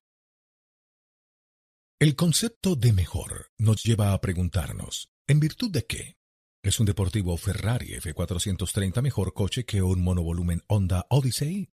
El 2.00 2.16
concepto 2.16 2.74
de 2.74 2.92
mejor 2.92 3.52
nos 3.58 3.84
lleva 3.84 4.12
a 4.12 4.20
preguntarnos, 4.20 5.08
¿en 5.28 5.38
virtud 5.38 5.70
de 5.70 5.86
qué? 5.86 6.19
¿Es 6.62 6.78
un 6.78 6.84
deportivo 6.84 7.38
Ferrari 7.38 7.94
F430 7.94 9.00
mejor 9.00 9.32
coche 9.32 9.64
que 9.64 9.80
un 9.80 10.02
monovolumen 10.02 10.62
Honda 10.66 11.06
Odyssey? 11.08 11.70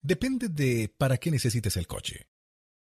Depende 0.00 0.48
de 0.48 0.88
para 0.88 1.18
qué 1.18 1.30
necesites 1.30 1.76
el 1.76 1.86
coche. 1.86 2.30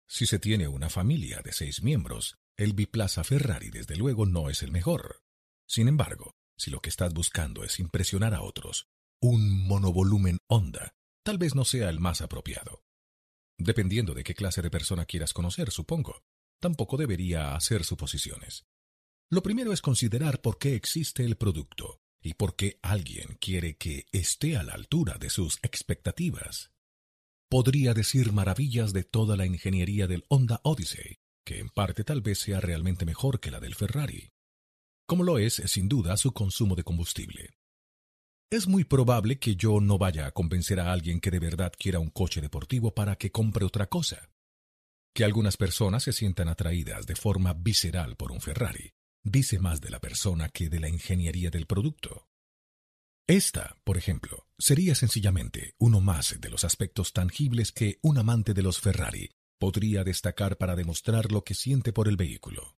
Si 0.07 0.27
se 0.27 0.39
tiene 0.39 0.69
una 0.69 0.91
familia 0.91 1.41
de 1.43 1.53
seis 1.53 1.83
miembros, 1.83 2.39
el 2.57 2.73
biplaza 2.73 3.25
Ferrari 3.25 3.71
desde 3.71 3.97
luego 3.97 4.27
no 4.27 4.49
es 4.49 4.63
el 4.63 4.71
mejor. 4.71 5.25
Sin 5.67 5.89
embargo, 5.89 6.37
si 6.57 6.71
lo 6.71 6.79
que 6.81 6.91
estás 6.91 7.13
buscando 7.13 7.65
es 7.65 7.81
impresionar 7.81 8.33
a 8.33 8.43
otros, 8.43 8.87
un 9.21 9.67
monovolumen 9.67 10.39
Honda 10.47 10.95
tal 11.25 11.37
vez 11.39 11.57
no 11.57 11.65
sea 11.65 11.89
el 11.89 11.99
más 11.99 12.21
apropiado. 12.21 12.85
Dependiendo 13.59 14.15
de 14.15 14.23
qué 14.23 14.35
clase 14.35 14.63
de 14.63 14.71
persona 14.71 15.05
quieras 15.05 15.33
conocer, 15.33 15.73
supongo. 15.73 16.23
Tampoco 16.61 16.97
debería 16.97 17.57
hacer 17.57 17.83
suposiciones. 17.83 18.67
Lo 19.33 19.43
primero 19.43 19.73
es 19.73 19.81
considerar 19.81 20.43
por 20.43 20.59
qué 20.59 20.75
existe 20.75 21.25
el 21.25 21.37
producto 21.37 22.03
y 22.21 22.35
por 22.35 22.55
qué 22.55 22.79
alguien 22.83 23.39
quiere 23.41 23.79
que 23.79 24.05
esté 24.13 24.59
a 24.59 24.63
la 24.63 24.75
altura 24.75 25.17
de 25.19 25.31
sus 25.31 25.59
expectativas. 25.63 26.71
Podría 27.49 27.95
decir 27.95 28.35
maravillas 28.35 28.93
de 28.93 29.05
toda 29.05 29.39
la 29.39 29.47
ingeniería 29.47 30.07
del 30.07 30.27
Honda 30.29 30.61
Odyssey, 30.65 31.17
que 31.47 31.61
en 31.61 31.71
parte 31.71 32.05
tal 32.05 32.21
vez 32.21 32.41
sea 32.41 32.61
realmente 32.61 33.07
mejor 33.07 33.41
que 33.41 33.51
la 33.51 33.59
del 33.59 33.75
Ferrari, 33.75 34.29
como 35.07 35.25
lo 35.25 35.39
es 35.39 35.63
sin 35.65 35.89
duda 35.89 36.19
su 36.19 36.35
consumo 36.35 36.75
de 36.75 36.85
combustible. 36.85 37.55
Es 38.51 38.69
muy 38.69 38.85
probable 38.85 39.39
que 39.39 39.57
yo 39.57 39.81
no 39.81 39.97
vaya 39.97 40.27
a 40.27 40.33
convencer 40.33 40.79
a 40.79 40.93
alguien 40.93 41.23
que 41.23 41.31
de 41.31 41.39
verdad 41.39 41.73
quiera 41.79 42.01
un 42.01 42.11
coche 42.11 42.43
deportivo 42.43 42.95
para 42.95 43.17
que 43.17 43.33
compre 43.33 43.65
otra 43.65 43.87
cosa. 43.87 44.31
Que 45.15 45.25
algunas 45.25 45.57
personas 45.57 46.03
se 46.03 46.13
sientan 46.13 46.49
atraídas 46.49 47.07
de 47.07 47.17
forma 47.17 47.55
visceral 47.55 48.17
por 48.17 48.31
un 48.31 48.43
Ferrari, 48.43 48.93
dice 49.23 49.59
más 49.59 49.81
de 49.81 49.91
la 49.91 50.01
persona 50.01 50.49
que 50.49 50.69
de 50.69 50.81
la 50.81 50.89
ingeniería 50.89 51.51
del 51.51 51.67
producto. 51.67 52.29
Esta, 53.27 53.77
por 53.85 53.97
ejemplo, 53.97 54.49
sería 54.59 54.95
sencillamente 54.95 55.75
uno 55.79 56.01
más 56.01 56.41
de 56.41 56.51
los 56.51 56.65
aspectos 56.65 57.13
tangibles 57.13 57.73
que 57.73 57.99
un 58.03 58.19
amante 58.19 58.53
de 58.53 58.63
los 58.63 58.81
Ferrari 58.81 59.31
podría 59.59 60.03
destacar 60.03 60.59
para 60.59 60.75
demostrar 60.75 61.31
lo 61.31 61.45
que 61.45 61.55
siente 61.55 61.93
por 61.93 62.09
el 62.09 62.17
vehículo. 62.17 62.77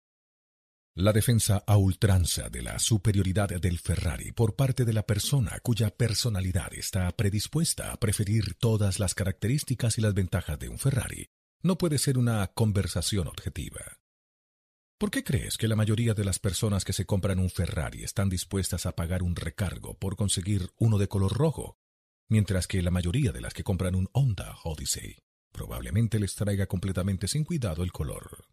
La 0.95 1.11
defensa 1.11 1.63
a 1.65 1.77
ultranza 1.77 2.49
de 2.49 2.61
la 2.61 2.77
superioridad 2.77 3.49
del 3.49 3.79
Ferrari 3.79 4.31
por 4.31 4.55
parte 4.55 4.85
de 4.85 4.93
la 4.93 5.05
persona 5.07 5.57
cuya 5.63 5.89
personalidad 5.89 6.71
está 6.73 7.09
predispuesta 7.15 7.91
a 7.91 7.99
preferir 7.99 8.53
todas 8.55 8.99
las 8.99 9.15
características 9.15 9.97
y 9.97 10.01
las 10.01 10.13
ventajas 10.13 10.59
de 10.59 10.69
un 10.69 10.77
Ferrari 10.77 11.29
no 11.63 11.77
puede 11.77 11.97
ser 11.97 12.17
una 12.17 12.45
conversación 12.47 13.27
objetiva. 13.27 14.02
¿Por 15.03 15.11
qué 15.11 15.21
crees 15.21 15.57
que 15.57 15.67
la 15.67 15.75
mayoría 15.75 16.13
de 16.13 16.23
las 16.23 16.39
personas 16.39 16.85
que 16.85 16.93
se 16.93 17.05
compran 17.05 17.37
un 17.37 17.49
Ferrari 17.49 18.05
están 18.05 18.29
dispuestas 18.29 18.85
a 18.85 18.95
pagar 18.95 19.21
un 19.21 19.35
recargo 19.35 19.97
por 19.99 20.15
conseguir 20.15 20.71
uno 20.77 20.97
de 20.97 21.09
color 21.09 21.33
rojo, 21.33 21.77
mientras 22.29 22.67
que 22.67 22.81
la 22.81 22.89
mayoría 22.89 23.33
de 23.33 23.41
las 23.41 23.53
que 23.53 23.65
compran 23.65 23.95
un 23.95 24.07
Honda 24.13 24.55
Odyssey 24.63 25.17
probablemente 25.51 26.19
les 26.19 26.35
traiga 26.35 26.67
completamente 26.67 27.27
sin 27.27 27.43
cuidado 27.43 27.83
el 27.83 27.91
color? 27.91 28.45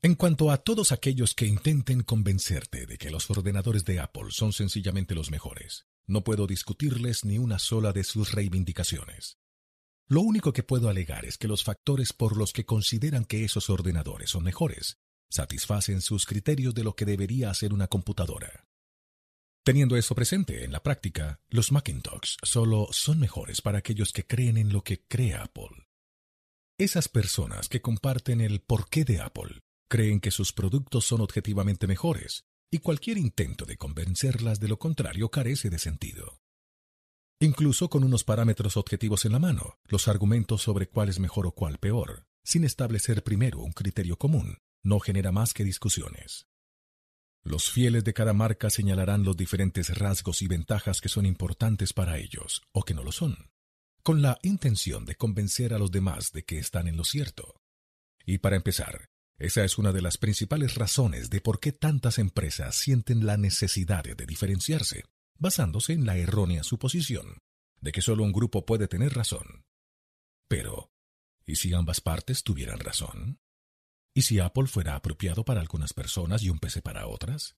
En 0.00 0.14
cuanto 0.14 0.52
a 0.52 0.58
todos 0.58 0.92
aquellos 0.92 1.34
que 1.34 1.46
intenten 1.46 2.04
convencerte 2.04 2.86
de 2.86 2.98
que 2.98 3.10
los 3.10 3.28
ordenadores 3.28 3.84
de 3.84 3.98
Apple 3.98 4.28
son 4.30 4.52
sencillamente 4.52 5.16
los 5.16 5.32
mejores, 5.32 5.88
no 6.06 6.22
puedo 6.22 6.46
discutirles 6.46 7.24
ni 7.24 7.38
una 7.38 7.58
sola 7.58 7.92
de 7.92 8.04
sus 8.04 8.30
reivindicaciones. 8.30 9.40
Lo 10.08 10.20
único 10.20 10.52
que 10.52 10.62
puedo 10.62 10.88
alegar 10.88 11.24
es 11.24 11.36
que 11.36 11.48
los 11.48 11.64
factores 11.64 12.12
por 12.12 12.36
los 12.36 12.52
que 12.52 12.64
consideran 12.64 13.24
que 13.24 13.44
esos 13.44 13.70
ordenadores 13.70 14.30
son 14.30 14.44
mejores 14.44 14.98
satisfacen 15.28 16.00
sus 16.00 16.24
criterios 16.24 16.74
de 16.74 16.84
lo 16.84 16.94
que 16.94 17.04
debería 17.04 17.50
hacer 17.50 17.72
una 17.72 17.88
computadora. 17.88 18.64
Teniendo 19.64 19.96
eso 19.96 20.14
presente 20.14 20.64
en 20.64 20.70
la 20.70 20.80
práctica, 20.80 21.40
los 21.48 21.72
Macintosh 21.72 22.36
solo 22.44 22.86
son 22.92 23.18
mejores 23.18 23.60
para 23.60 23.78
aquellos 23.78 24.12
que 24.12 24.24
creen 24.24 24.56
en 24.56 24.72
lo 24.72 24.84
que 24.84 25.04
crea 25.08 25.42
Apple. 25.42 25.88
Esas 26.78 27.08
personas 27.08 27.68
que 27.68 27.82
comparten 27.82 28.40
el 28.40 28.60
porqué 28.60 29.04
de 29.04 29.20
Apple 29.20 29.62
creen 29.88 30.20
que 30.20 30.30
sus 30.30 30.52
productos 30.52 31.04
son 31.04 31.20
objetivamente 31.20 31.88
mejores, 31.88 32.44
y 32.70 32.78
cualquier 32.78 33.18
intento 33.18 33.64
de 33.64 33.76
convencerlas 33.76 34.60
de 34.60 34.68
lo 34.68 34.78
contrario 34.78 35.30
carece 35.30 35.70
de 35.70 35.78
sentido. 35.78 36.40
Incluso 37.38 37.90
con 37.90 38.02
unos 38.02 38.24
parámetros 38.24 38.78
objetivos 38.78 39.26
en 39.26 39.32
la 39.32 39.38
mano, 39.38 39.78
los 39.84 40.08
argumentos 40.08 40.62
sobre 40.62 40.88
cuál 40.88 41.10
es 41.10 41.18
mejor 41.18 41.46
o 41.46 41.52
cuál 41.52 41.78
peor, 41.78 42.26
sin 42.42 42.64
establecer 42.64 43.22
primero 43.22 43.60
un 43.60 43.72
criterio 43.72 44.16
común, 44.16 44.58
no 44.82 45.00
genera 45.00 45.32
más 45.32 45.52
que 45.52 45.62
discusiones. 45.62 46.46
Los 47.44 47.70
fieles 47.70 48.04
de 48.04 48.14
cada 48.14 48.32
marca 48.32 48.70
señalarán 48.70 49.22
los 49.22 49.36
diferentes 49.36 49.98
rasgos 49.98 50.40
y 50.40 50.48
ventajas 50.48 51.02
que 51.02 51.10
son 51.10 51.26
importantes 51.26 51.92
para 51.92 52.16
ellos 52.16 52.62
o 52.72 52.82
que 52.84 52.94
no 52.94 53.04
lo 53.04 53.12
son, 53.12 53.50
con 54.02 54.22
la 54.22 54.38
intención 54.42 55.04
de 55.04 55.16
convencer 55.16 55.74
a 55.74 55.78
los 55.78 55.90
demás 55.90 56.32
de 56.32 56.44
que 56.44 56.58
están 56.58 56.88
en 56.88 56.96
lo 56.96 57.04
cierto. 57.04 57.60
Y 58.24 58.38
para 58.38 58.56
empezar, 58.56 59.10
esa 59.38 59.62
es 59.62 59.76
una 59.76 59.92
de 59.92 60.00
las 60.00 60.16
principales 60.16 60.74
razones 60.74 61.28
de 61.28 61.42
por 61.42 61.60
qué 61.60 61.72
tantas 61.72 62.18
empresas 62.18 62.76
sienten 62.76 63.26
la 63.26 63.36
necesidad 63.36 64.04
de 64.04 64.26
diferenciarse, 64.26 65.04
basándose 65.38 65.92
en 65.92 66.06
la 66.06 66.16
errónea 66.16 66.62
suposición 66.62 67.38
de 67.80 67.92
que 67.92 68.02
solo 68.02 68.24
un 68.24 68.32
grupo 68.32 68.66
puede 68.66 68.88
tener 68.88 69.14
razón. 69.14 69.64
Pero, 70.48 70.90
¿y 71.44 71.56
si 71.56 71.74
ambas 71.74 72.00
partes 72.00 72.42
tuvieran 72.42 72.78
razón? 72.78 73.40
¿Y 74.14 74.22
si 74.22 74.38
Apple 74.38 74.66
fuera 74.66 74.96
apropiado 74.96 75.44
para 75.44 75.60
algunas 75.60 75.92
personas 75.92 76.42
y 76.42 76.50
un 76.50 76.58
PC 76.58 76.82
para 76.82 77.06
otras? 77.06 77.56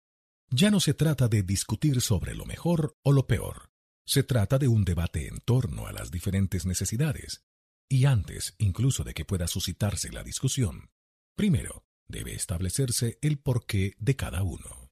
Ya 0.51 0.71
no 0.71 0.81
se 0.81 0.95
trata 0.95 1.29
de 1.29 1.43
discutir 1.43 2.01
sobre 2.01 2.35
lo 2.35 2.47
mejor 2.47 2.99
o 3.03 3.13
lo 3.13 3.27
peor. 3.27 3.71
Se 4.07 4.23
trata 4.23 4.59
de 4.59 4.67
un 4.67 4.85
debate 4.85 5.29
en 5.29 5.39
torno 5.39 5.87
a 5.87 5.93
las 5.93 6.11
diferentes 6.11 6.67
necesidades. 6.67 7.45
Y 7.89 8.07
antes 8.07 8.55
incluso 8.59 9.05
de 9.05 9.15
que 9.15 9.25
pueda 9.25 9.47
suscitarse 9.47 10.11
la 10.11 10.25
discusión, 10.25 10.91
primero 11.37 11.85
debe 12.07 12.35
establecerse 12.35 13.19
el 13.23 13.39
porqué 13.39 13.95
de 13.99 14.17
cada 14.17 14.43
uno. 14.43 14.88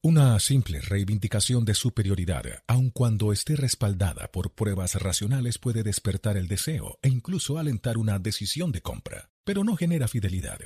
Una 0.00 0.38
simple 0.38 0.80
reivindicación 0.80 1.64
de 1.64 1.74
superioridad, 1.74 2.44
aun 2.68 2.90
cuando 2.90 3.32
esté 3.32 3.56
respaldada 3.56 4.30
por 4.30 4.54
pruebas 4.54 4.94
racionales, 4.94 5.58
puede 5.58 5.82
despertar 5.82 6.36
el 6.36 6.46
deseo 6.46 7.00
e 7.02 7.08
incluso 7.08 7.58
alentar 7.58 7.98
una 7.98 8.20
decisión 8.20 8.70
de 8.70 8.80
compra, 8.80 9.32
pero 9.44 9.64
no 9.64 9.74
genera 9.74 10.06
fidelidad. 10.06 10.60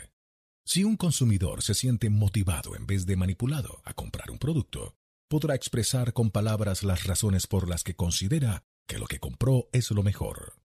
Si 0.67 0.85
un 0.85 0.99
consumidor 0.99 1.63
se 1.63 1.73
siente 1.73 2.11
motivado 2.11 2.77
en 2.77 2.87
vez 2.87 3.07
de 3.07 3.17
manipulado 3.17 3.81
a 3.85 3.95
comprar 3.95 4.31
un 4.31 4.39
producto, 4.39 4.97
podrá 5.31 5.55
expresar 5.55 6.13
con 6.13 6.31
palabras 6.31 6.83
las 6.83 7.05
razones 7.05 7.47
por 7.47 7.71
las 7.71 7.85
que 7.85 7.97
considera 7.97 8.65
que 8.87 8.99
lo 8.99 9.07
que 9.07 9.19
compró 9.19 9.71
es 9.73 9.91
lo 9.93 10.03
mejor. 10.03 10.62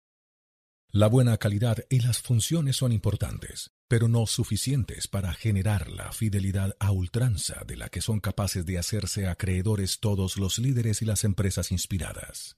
La 0.93 1.07
buena 1.07 1.37
calidad 1.37 1.85
y 1.89 2.01
las 2.01 2.21
funciones 2.21 2.75
son 2.75 2.91
importantes, 2.91 3.71
pero 3.87 4.09
no 4.09 4.27
suficientes 4.27 5.07
para 5.07 5.33
generar 5.33 5.89
la 5.89 6.11
fidelidad 6.11 6.75
a 6.81 6.91
ultranza 6.91 7.63
de 7.65 7.77
la 7.77 7.87
que 7.87 8.01
son 8.01 8.19
capaces 8.19 8.65
de 8.65 8.77
hacerse 8.77 9.27
acreedores 9.27 10.01
todos 10.01 10.35
los 10.35 10.59
líderes 10.59 11.01
y 11.01 11.05
las 11.05 11.23
empresas 11.23 11.71
inspiradas. 11.71 12.57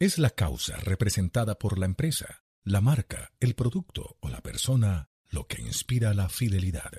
Es 0.00 0.18
la 0.18 0.30
causa 0.30 0.76
representada 0.78 1.56
por 1.56 1.78
la 1.78 1.86
empresa, 1.86 2.42
la 2.64 2.80
marca, 2.80 3.30
el 3.38 3.54
producto 3.54 4.16
o 4.18 4.28
la 4.28 4.40
persona 4.40 5.08
lo 5.28 5.46
que 5.46 5.62
inspira 5.62 6.12
la 6.14 6.28
fidelidad. 6.28 6.90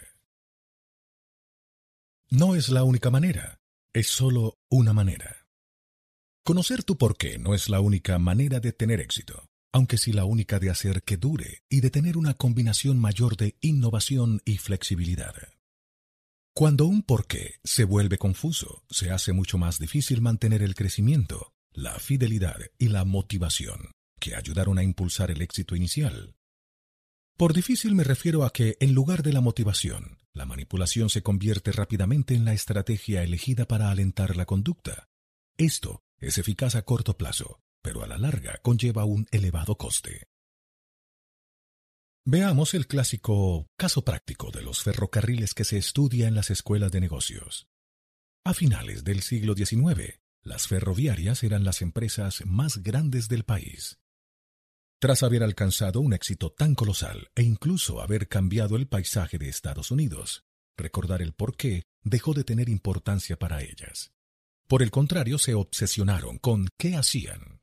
No 2.29 2.55
es 2.55 2.69
la 2.69 2.85
única 2.85 3.11
manera, 3.11 3.59
es 3.91 4.07
solo 4.07 4.61
una 4.69 4.93
manera. 4.93 5.45
Conocer 6.45 6.85
tu 6.85 6.97
porqué 6.97 7.37
no 7.37 7.53
es 7.53 7.67
la 7.67 7.81
única 7.81 8.17
manera 8.17 8.61
de 8.61 8.71
tener 8.71 9.01
éxito 9.01 9.50
aunque 9.71 9.97
sí 9.97 10.11
la 10.11 10.25
única 10.25 10.59
de 10.59 10.69
hacer 10.69 11.03
que 11.03 11.17
dure 11.17 11.63
y 11.69 11.81
de 11.81 11.89
tener 11.89 12.17
una 12.17 12.33
combinación 12.33 12.99
mayor 12.99 13.37
de 13.37 13.55
innovación 13.61 14.41
y 14.45 14.57
flexibilidad. 14.57 15.33
Cuando 16.53 16.85
un 16.85 17.01
porqué 17.01 17.59
se 17.63 17.85
vuelve 17.85 18.17
confuso, 18.17 18.83
se 18.89 19.09
hace 19.09 19.31
mucho 19.31 19.57
más 19.57 19.79
difícil 19.79 20.21
mantener 20.21 20.61
el 20.61 20.75
crecimiento, 20.75 21.53
la 21.71 21.97
fidelidad 21.99 22.57
y 22.77 22.89
la 22.89 23.05
motivación 23.05 23.91
que 24.19 24.35
ayudaron 24.35 24.77
a 24.77 24.83
impulsar 24.83 25.31
el 25.31 25.41
éxito 25.41 25.75
inicial. 25.75 26.35
Por 27.37 27.53
difícil 27.53 27.95
me 27.95 28.03
refiero 28.03 28.43
a 28.43 28.51
que, 28.51 28.77
en 28.79 28.93
lugar 28.93 29.23
de 29.23 29.33
la 29.33 29.41
motivación, 29.41 30.19
la 30.33 30.45
manipulación 30.45 31.09
se 31.09 31.23
convierte 31.23 31.71
rápidamente 31.71 32.35
en 32.35 32.45
la 32.45 32.53
estrategia 32.53 33.23
elegida 33.23 33.65
para 33.65 33.89
alentar 33.89 34.35
la 34.35 34.45
conducta. 34.45 35.07
Esto 35.57 36.03
es 36.19 36.37
eficaz 36.37 36.75
a 36.75 36.83
corto 36.83 37.17
plazo, 37.17 37.59
pero 37.81 38.03
a 38.03 38.07
la 38.07 38.17
larga 38.17 38.59
conlleva 38.61 39.05
un 39.05 39.27
elevado 39.31 39.77
coste. 39.77 40.27
Veamos 42.23 42.75
el 42.75 42.85
clásico 42.85 43.67
caso 43.77 44.03
práctico 44.03 44.51
de 44.51 44.61
los 44.61 44.83
ferrocarriles 44.83 45.55
que 45.55 45.63
se 45.63 45.77
estudia 45.77 46.27
en 46.27 46.35
las 46.35 46.51
escuelas 46.51 46.91
de 46.91 47.01
negocios. 47.01 47.67
A 48.43 48.53
finales 48.53 49.03
del 49.03 49.21
siglo 49.21 49.55
XIX, 49.55 50.19
las 50.43 50.67
ferroviarias 50.67 51.43
eran 51.43 51.63
las 51.63 51.81
empresas 51.81 52.43
más 52.45 52.83
grandes 52.83 53.27
del 53.27 53.43
país. 53.43 53.99
Tras 54.99 55.23
haber 55.23 55.41
alcanzado 55.41 55.99
un 55.99 56.13
éxito 56.13 56.51
tan 56.51 56.75
colosal 56.75 57.31
e 57.33 57.41
incluso 57.41 58.01
haber 58.01 58.27
cambiado 58.27 58.75
el 58.75 58.87
paisaje 58.87 59.39
de 59.39 59.49
Estados 59.49 59.89
Unidos, 59.89 60.43
recordar 60.77 61.23
el 61.23 61.33
por 61.33 61.57
qué 61.57 61.83
dejó 62.03 62.33
de 62.33 62.43
tener 62.43 62.69
importancia 62.69 63.37
para 63.37 63.63
ellas. 63.63 64.11
Por 64.67 64.83
el 64.83 64.91
contrario, 64.91 65.39
se 65.39 65.55
obsesionaron 65.55 66.37
con 66.37 66.67
qué 66.77 66.95
hacían 66.95 67.60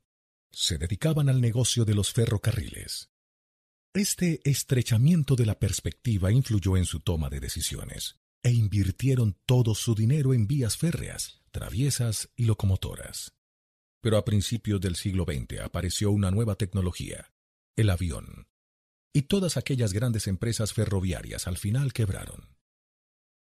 se 0.51 0.77
dedicaban 0.77 1.29
al 1.29 1.41
negocio 1.41 1.85
de 1.85 1.95
los 1.95 2.11
ferrocarriles. 2.11 3.09
Este 3.93 4.39
estrechamiento 4.43 5.35
de 5.35 5.45
la 5.45 5.57
perspectiva 5.57 6.31
influyó 6.31 6.77
en 6.77 6.85
su 6.85 6.99
toma 6.99 7.29
de 7.29 7.39
decisiones, 7.39 8.19
e 8.43 8.51
invirtieron 8.51 9.37
todo 9.45 9.75
su 9.75 9.95
dinero 9.95 10.33
en 10.33 10.47
vías 10.47 10.77
férreas, 10.77 11.41
traviesas 11.51 12.29
y 12.35 12.45
locomotoras. 12.45 13.33
Pero 14.01 14.17
a 14.17 14.25
principios 14.25 14.79
del 14.79 14.95
siglo 14.95 15.25
XX 15.25 15.59
apareció 15.61 16.11
una 16.11 16.31
nueva 16.31 16.55
tecnología, 16.55 17.33
el 17.75 17.89
avión. 17.89 18.47
Y 19.13 19.23
todas 19.23 19.57
aquellas 19.57 19.91
grandes 19.91 20.27
empresas 20.27 20.73
ferroviarias 20.73 21.47
al 21.47 21.57
final 21.57 21.91
quebraron. 21.91 22.55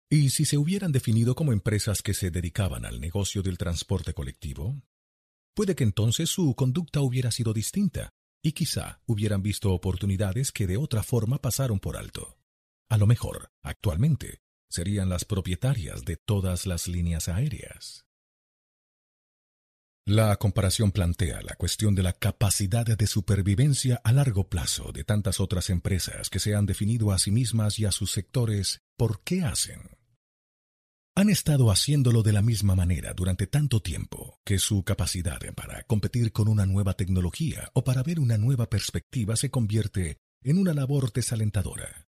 ¿Y 0.08 0.30
si 0.30 0.44
se 0.44 0.56
hubieran 0.56 0.92
definido 0.92 1.34
como 1.34 1.52
empresas 1.52 2.02
que 2.02 2.14
se 2.14 2.30
dedicaban 2.30 2.84
al 2.84 3.00
negocio 3.00 3.42
del 3.42 3.58
transporte 3.58 4.14
colectivo? 4.14 4.80
Puede 5.56 5.74
que 5.74 5.84
entonces 5.84 6.28
su 6.28 6.54
conducta 6.54 7.00
hubiera 7.00 7.30
sido 7.30 7.54
distinta, 7.54 8.10
y 8.44 8.52
quizá 8.52 9.00
hubieran 9.06 9.42
visto 9.42 9.72
oportunidades 9.72 10.52
que 10.52 10.66
de 10.66 10.76
otra 10.76 11.02
forma 11.02 11.38
pasaron 11.38 11.80
por 11.80 11.96
alto. 11.96 12.36
A 12.90 12.98
lo 12.98 13.06
mejor, 13.06 13.48
actualmente, 13.62 14.42
serían 14.68 15.08
las 15.08 15.24
propietarias 15.24 16.04
de 16.04 16.18
todas 16.18 16.66
las 16.66 16.88
líneas 16.88 17.30
aéreas. 17.30 18.04
La 20.04 20.36
comparación 20.36 20.92
plantea 20.92 21.40
la 21.40 21.54
cuestión 21.54 21.94
de 21.94 22.02
la 22.02 22.12
capacidad 22.12 22.84
de 22.84 23.06
supervivencia 23.06 23.98
a 24.04 24.12
largo 24.12 24.50
plazo 24.50 24.92
de 24.92 25.04
tantas 25.04 25.40
otras 25.40 25.70
empresas 25.70 26.28
que 26.28 26.38
se 26.38 26.54
han 26.54 26.66
definido 26.66 27.12
a 27.12 27.18
sí 27.18 27.30
mismas 27.30 27.78
y 27.78 27.86
a 27.86 27.92
sus 27.92 28.12
sectores 28.12 28.82
por 28.98 29.22
qué 29.24 29.42
hacen. 29.42 29.95
Han 31.18 31.30
estado 31.30 31.70
haciéndolo 31.70 32.22
de 32.22 32.34
la 32.34 32.42
misma 32.42 32.74
manera 32.74 33.14
durante 33.14 33.46
tanto 33.46 33.80
tiempo 33.80 34.38
que 34.44 34.58
su 34.58 34.84
capacidad 34.84 35.40
para 35.54 35.82
competir 35.84 36.30
con 36.30 36.46
una 36.46 36.66
nueva 36.66 36.92
tecnología 36.92 37.70
o 37.72 37.84
para 37.84 38.02
ver 38.02 38.20
una 38.20 38.36
nueva 38.36 38.68
perspectiva 38.68 39.34
se 39.34 39.50
convierte 39.50 40.18
en 40.42 40.58
una 40.58 40.74
labor 40.74 41.10
desalentadora. 41.14 42.06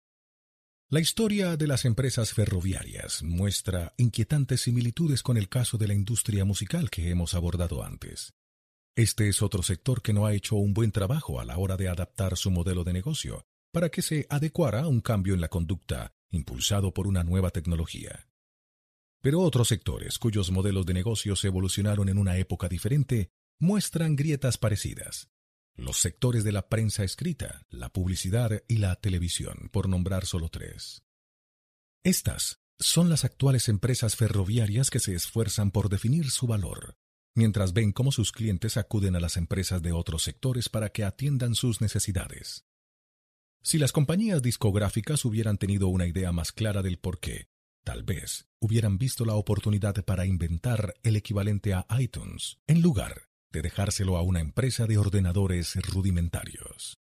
La 0.88 1.00
historia 1.00 1.56
de 1.56 1.66
las 1.66 1.84
empresas 1.84 2.32
ferroviarias 2.32 3.24
muestra 3.24 3.92
inquietantes 3.96 4.60
similitudes 4.60 5.24
con 5.24 5.36
el 5.36 5.48
caso 5.48 5.78
de 5.78 5.88
la 5.88 5.94
industria 5.94 6.44
musical 6.44 6.88
que 6.88 7.10
hemos 7.10 7.34
abordado 7.34 7.82
antes. 7.82 8.34
Este 8.94 9.28
es 9.28 9.42
otro 9.42 9.64
sector 9.64 10.00
que 10.00 10.12
no 10.12 10.26
ha 10.26 10.34
hecho 10.34 10.54
un 10.54 10.74
buen 10.74 10.92
trabajo 10.92 11.40
a 11.40 11.44
la 11.44 11.58
hora 11.58 11.76
de 11.76 11.88
adaptar 11.88 12.36
su 12.36 12.52
modelo 12.52 12.84
de 12.84 12.92
negocio 12.92 13.42
para 13.72 13.88
que 13.88 14.00
se 14.00 14.28
adecuara 14.30 14.82
a 14.82 14.86
un 14.86 15.00
cambio 15.00 15.34
en 15.34 15.40
la 15.40 15.48
conducta 15.48 16.12
impulsado 16.30 16.94
por 16.94 17.08
una 17.08 17.24
nueva 17.24 17.50
tecnología. 17.50 18.28
Pero 19.22 19.40
otros 19.40 19.68
sectores 19.68 20.18
cuyos 20.18 20.50
modelos 20.50 20.84
de 20.84 20.94
negocios 20.94 21.44
evolucionaron 21.44 22.08
en 22.08 22.18
una 22.18 22.36
época 22.38 22.68
diferente 22.68 23.30
muestran 23.60 24.16
grietas 24.16 24.58
parecidas. 24.58 25.30
Los 25.76 25.98
sectores 25.98 26.42
de 26.42 26.50
la 26.50 26.68
prensa 26.68 27.04
escrita, 27.04 27.62
la 27.70 27.88
publicidad 27.88 28.62
y 28.66 28.78
la 28.78 28.96
televisión, 28.96 29.70
por 29.72 29.88
nombrar 29.88 30.26
solo 30.26 30.48
tres. 30.48 31.04
Estas 32.02 32.58
son 32.80 33.08
las 33.08 33.24
actuales 33.24 33.68
empresas 33.68 34.16
ferroviarias 34.16 34.90
que 34.90 34.98
se 34.98 35.14
esfuerzan 35.14 35.70
por 35.70 35.88
definir 35.88 36.28
su 36.30 36.48
valor, 36.48 36.96
mientras 37.36 37.72
ven 37.72 37.92
cómo 37.92 38.10
sus 38.10 38.32
clientes 38.32 38.76
acuden 38.76 39.14
a 39.14 39.20
las 39.20 39.36
empresas 39.36 39.82
de 39.82 39.92
otros 39.92 40.24
sectores 40.24 40.68
para 40.68 40.90
que 40.90 41.04
atiendan 41.04 41.54
sus 41.54 41.80
necesidades. 41.80 42.66
Si 43.62 43.78
las 43.78 43.92
compañías 43.92 44.42
discográficas 44.42 45.24
hubieran 45.24 45.58
tenido 45.58 45.86
una 45.86 46.08
idea 46.08 46.32
más 46.32 46.50
clara 46.50 46.82
del 46.82 46.98
por 46.98 47.20
qué, 47.20 47.46
tal 47.84 48.02
vez 48.02 48.46
hubieran 48.60 48.98
visto 48.98 49.24
la 49.24 49.34
oportunidad 49.34 49.94
para 50.04 50.26
inventar 50.26 50.94
el 51.02 51.16
equivalente 51.16 51.74
a 51.74 51.86
iTunes, 51.98 52.58
en 52.66 52.82
lugar 52.82 53.28
de 53.50 53.62
dejárselo 53.62 54.16
a 54.16 54.22
una 54.22 54.40
empresa 54.40 54.86
de 54.86 54.98
ordenadores 54.98 55.74
rudimentarios. 55.82 56.98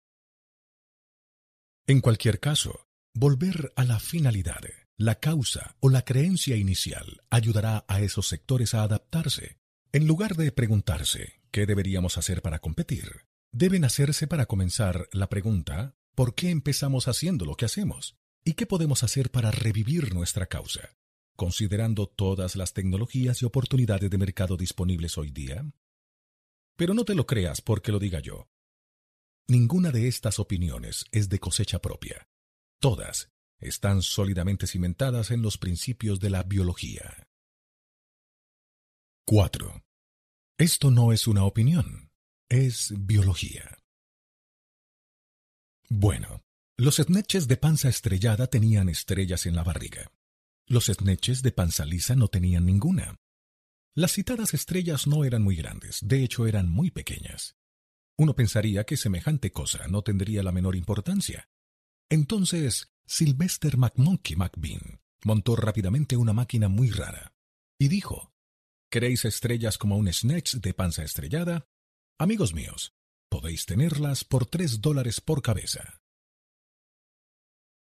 En 1.86 2.00
cualquier 2.00 2.40
caso, 2.40 2.86
volver 3.14 3.72
a 3.76 3.84
la 3.84 4.00
finalidad, 4.00 4.60
la 4.96 5.16
causa 5.16 5.76
o 5.80 5.90
la 5.90 6.02
creencia 6.02 6.56
inicial 6.56 7.22
ayudará 7.30 7.84
a 7.88 8.00
esos 8.00 8.28
sectores 8.28 8.74
a 8.74 8.82
adaptarse. 8.82 9.58
En 9.92 10.06
lugar 10.06 10.36
de 10.36 10.52
preguntarse 10.52 11.40
qué 11.50 11.66
deberíamos 11.66 12.18
hacer 12.18 12.42
para 12.42 12.58
competir, 12.58 13.26
deben 13.52 13.84
hacerse 13.84 14.26
para 14.26 14.46
comenzar 14.46 15.08
la 15.12 15.28
pregunta 15.28 15.94
¿por 16.14 16.34
qué 16.34 16.50
empezamos 16.50 17.08
haciendo 17.08 17.44
lo 17.44 17.56
que 17.56 17.64
hacemos? 17.64 18.16
¿Y 18.46 18.52
qué 18.52 18.66
podemos 18.66 19.02
hacer 19.02 19.30
para 19.30 19.50
revivir 19.50 20.12
nuestra 20.12 20.44
causa? 20.44 20.94
Considerando 21.34 22.06
todas 22.06 22.56
las 22.56 22.74
tecnologías 22.74 23.40
y 23.40 23.46
oportunidades 23.46 24.10
de 24.10 24.18
mercado 24.18 24.58
disponibles 24.58 25.16
hoy 25.16 25.30
día, 25.30 25.64
pero 26.76 26.92
no 26.92 27.06
te 27.06 27.14
lo 27.14 27.26
creas 27.26 27.62
porque 27.62 27.90
lo 27.90 27.98
diga 27.98 28.20
yo. 28.20 28.48
Ninguna 29.48 29.90
de 29.90 30.08
estas 30.08 30.38
opiniones 30.38 31.06
es 31.10 31.30
de 31.30 31.38
cosecha 31.38 31.80
propia. 31.80 32.28
Todas 32.80 33.30
están 33.60 34.02
sólidamente 34.02 34.66
cimentadas 34.66 35.30
en 35.30 35.40
los 35.40 35.56
principios 35.56 36.20
de 36.20 36.28
la 36.28 36.42
biología. 36.42 37.26
4. 39.26 39.82
Esto 40.58 40.90
no 40.90 41.12
es 41.12 41.26
una 41.26 41.44
opinión, 41.44 42.10
es 42.50 42.92
biología. 42.94 43.78
Bueno, 45.88 46.44
los 46.76 46.96
snetches 46.96 47.46
de 47.46 47.56
panza 47.56 47.88
estrellada 47.88 48.48
tenían 48.48 48.88
estrellas 48.88 49.46
en 49.46 49.54
la 49.54 49.62
barriga. 49.62 50.10
Los 50.66 50.86
snetches 50.86 51.42
de 51.42 51.52
panza 51.52 51.84
lisa 51.84 52.16
no 52.16 52.26
tenían 52.26 52.66
ninguna. 52.66 53.20
Las 53.94 54.12
citadas 54.12 54.54
estrellas 54.54 55.06
no 55.06 55.24
eran 55.24 55.42
muy 55.42 55.54
grandes, 55.54 56.00
de 56.02 56.24
hecho 56.24 56.48
eran 56.48 56.68
muy 56.68 56.90
pequeñas. 56.90 57.56
Uno 58.18 58.34
pensaría 58.34 58.82
que 58.84 58.96
semejante 58.96 59.52
cosa 59.52 59.86
no 59.86 60.02
tendría 60.02 60.42
la 60.42 60.50
menor 60.50 60.74
importancia. 60.74 61.48
Entonces, 62.10 62.92
Sylvester 63.06 63.76
McMonkey 63.76 64.36
McBean 64.36 65.00
montó 65.22 65.54
rápidamente 65.54 66.16
una 66.16 66.32
máquina 66.32 66.68
muy 66.68 66.90
rara 66.90 67.36
y 67.78 67.86
dijo, 67.86 68.32
¿Queréis 68.90 69.24
estrellas 69.24 69.78
como 69.78 69.96
un 69.96 70.12
snatch 70.12 70.54
de 70.54 70.74
panza 70.74 71.04
estrellada? 71.04 71.68
Amigos 72.18 72.52
míos, 72.52 72.94
podéis 73.28 73.64
tenerlas 73.64 74.24
por 74.24 74.46
tres 74.46 74.80
dólares 74.80 75.20
por 75.20 75.40
cabeza. 75.40 76.03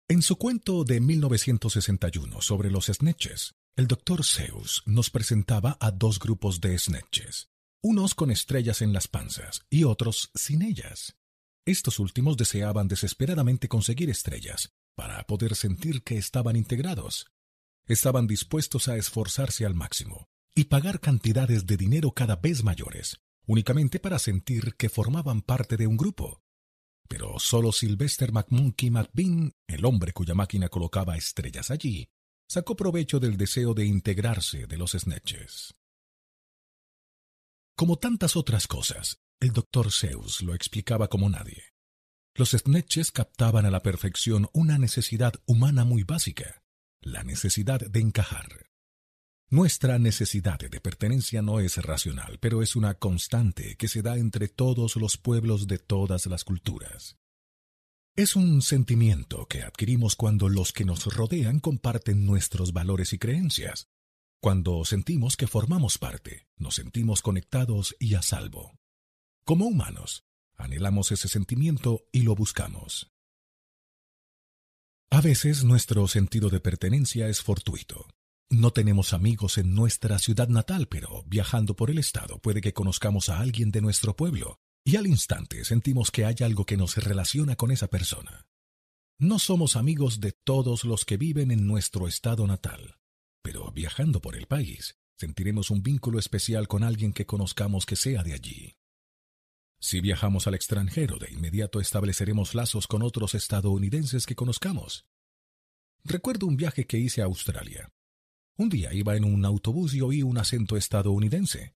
En 0.07 0.21
su 0.21 0.37
cuento 0.37 0.85
de 0.85 1.01
1961 1.01 2.43
sobre 2.43 2.71
los 2.71 2.87
snatches, 2.89 3.55
el 3.75 3.87
doctor 3.87 4.23
Zeus 4.23 4.83
nos 4.85 5.09
presentaba 5.09 5.79
a 5.81 5.93
dos 5.93 6.19
grupos 6.19 6.61
de 6.61 6.79
snatches, 6.79 7.49
unos 7.83 8.15
con 8.15 8.31
estrellas 8.31 8.83
en 8.83 8.93
las 8.93 9.09
panzas 9.09 9.63
y 9.71 9.85
otros 9.85 10.31
sin 10.35 10.61
ellas. 10.61 11.17
Estos 11.65 11.99
últimos 12.01 12.37
deseaban 12.37 12.87
desesperadamente 12.87 13.67
conseguir 13.67 14.11
estrellas 14.11 14.75
para 14.95 15.27
poder 15.27 15.55
sentir 15.55 16.03
que 16.03 16.19
estaban 16.19 16.57
integrados. 16.57 17.33
Estaban 17.87 18.27
dispuestos 18.27 18.89
a 18.89 18.99
esforzarse 18.99 19.65
al 19.65 19.75
máximo 19.75 20.29
y 20.55 20.65
pagar 20.65 21.01
cantidades 21.01 21.65
de 21.65 21.79
dinero 21.79 22.13
cada 22.13 22.37
vez 22.37 22.63
mayores, 22.63 23.23
únicamente 23.47 24.01
para 24.01 24.19
sentir 24.19 24.75
que 24.77 24.91
formaban 24.91 25.41
parte 25.41 25.79
de 25.79 25.87
un 25.87 25.97
grupo. 25.97 26.44
Pero 27.09 27.39
solo 27.39 27.73
Sylvester 27.73 28.33
McMonkey 28.33 28.91
McBean, 28.91 29.53
el 29.67 29.85
hombre 29.85 30.13
cuya 30.13 30.35
máquina 30.35 30.69
colocaba 30.69 31.17
estrellas 31.17 31.71
allí, 31.71 32.09
sacó 32.49 32.77
provecho 32.77 33.21
del 33.21 33.37
deseo 33.37 33.75
de 33.75 33.87
integrarse 33.87 34.67
de 34.67 34.77
los 34.77 34.93
snatches. 34.93 35.75
Como 37.77 37.97
tantas 37.97 38.37
otras 38.37 38.67
cosas, 38.67 39.19
el 39.41 39.53
doctor 39.53 39.91
Zeus 39.91 40.43
lo 40.43 40.55
explicaba 40.55 41.09
como 41.09 41.29
nadie. 41.29 41.75
Los 42.37 42.51
snatches 42.51 43.11
captaban 43.11 43.67
a 43.67 43.71
la 43.71 43.83
perfección 43.83 44.49
una 44.53 44.79
necesidad 44.79 45.35
humana 45.47 45.85
muy 45.85 46.03
básica, 46.03 46.63
la 47.01 47.23
necesidad 47.23 47.81
de 47.81 48.01
encajar. 48.01 48.71
Nuestra 49.55 50.01
necesidad 50.01 50.59
de 50.59 50.81
pertenencia 50.81 51.41
no 51.41 51.61
es 51.61 51.77
racional, 51.77 52.41
pero 52.41 52.61
es 52.61 52.75
una 52.75 52.95
constante 52.95 53.77
que 53.77 53.87
se 53.87 54.03
da 54.03 54.17
entre 54.17 54.49
todos 54.49 54.97
los 54.97 55.17
pueblos 55.17 55.69
de 55.69 55.79
todas 55.79 56.27
las 56.27 56.43
culturas. 56.43 57.19
Es 58.17 58.35
un 58.35 58.63
sentimiento 58.63 59.47
que 59.47 59.63
adquirimos 59.63 60.17
cuando 60.17 60.49
los 60.49 60.73
que 60.73 60.85
nos 60.85 61.07
rodean 61.07 61.61
comparten 61.61 62.27
nuestros 62.27 62.73
valores 62.73 63.13
y 63.13 63.19
creencias. 63.21 63.87
Cuando 64.41 64.85
sentimos 64.85 65.37
que 65.37 65.47
formamos 65.47 65.99
parte, 65.99 66.49
nos 66.57 66.75
sentimos 66.75 67.23
conectados 67.23 67.95
y 68.01 68.17
a 68.17 68.23
salvo. 68.23 68.81
Como 69.45 69.67
humanos, 69.67 70.25
anhelamos 70.57 71.13
ese 71.13 71.29
sentimiento 71.29 72.09
y 72.11 72.23
lo 72.23 72.35
buscamos. 72.35 73.13
A 75.11 75.21
veces 75.21 75.63
nuestro 75.63 76.09
sentido 76.09 76.51
de 76.51 76.59
pertenencia 76.59 77.29
es 77.29 77.41
fortuito. 77.41 78.09
No 78.51 78.73
tenemos 78.73 79.13
amigos 79.13 79.59
en 79.59 79.75
nuestra 79.75 80.19
ciudad 80.19 80.49
natal, 80.49 80.87
pero 80.89 81.25
viajando 81.27 81.75
por 81.77 81.91
el 81.91 81.99
estado 81.99 82.39
puede 82.39 82.61
que 82.61 82.73
conozcamos 82.73 83.29
a 83.29 83.41
alguien 83.41 83.71
de 83.71 83.81
nuestro 83.81 84.17
pueblo 84.17 84.59
y 84.85 84.97
al 84.97 85.07
instante 85.07 85.65
sentimos 85.65 86.11
que 86.11 86.25
hay 86.25 86.37
algo 86.41 86.67
que 86.67 86.77
nos 86.77 86.97
relaciona 86.97 87.57
con 87.57 87.71
esa 87.71 87.89
persona. 87.89 88.47
No 89.19 89.39
somos 89.39 89.77
amigos 89.77 90.21
de 90.21 90.33
todos 90.33 90.85
los 90.85 91.05
que 91.05 91.17
viven 91.17 91.51
en 91.51 91.67
nuestro 91.67 92.07
estado 92.07 92.47
natal, 92.47 92.99
pero 93.43 93.71
viajando 93.71 94.21
por 94.21 94.37
el 94.37 94.47
país 94.47 94.97
sentiremos 95.17 95.71
un 95.71 95.83
vínculo 95.83 96.19
especial 96.19 96.69
con 96.69 96.83
alguien 96.83 97.13
que 97.13 97.25
conozcamos 97.25 97.87
que 97.87 97.97
sea 97.97 98.23
de 98.23 98.35
allí. 98.35 98.77
Si 99.79 100.01
viajamos 100.01 100.47
al 100.47 100.55
extranjero, 100.55 101.19
de 101.19 101.31
inmediato 101.31 101.81
estableceremos 101.81 102.55
lazos 102.55 102.87
con 102.87 103.03
otros 103.03 103.35
estadounidenses 103.35 104.27
que 104.27 104.35
conozcamos. 104.35 105.07
Recuerdo 106.03 106.47
un 106.47 106.57
viaje 106.57 106.87
que 106.87 106.99
hice 106.99 107.23
a 107.23 107.27
Australia. 107.27 107.94
Un 108.57 108.69
día 108.69 108.95
iba 108.95 109.17
en 109.17 109.25
un 109.25 109.45
autobús 109.45 109.95
y 109.95 110.01
oí 110.01 110.23
un 110.23 110.39
acento 110.39 110.77
estadounidense. 110.77 111.75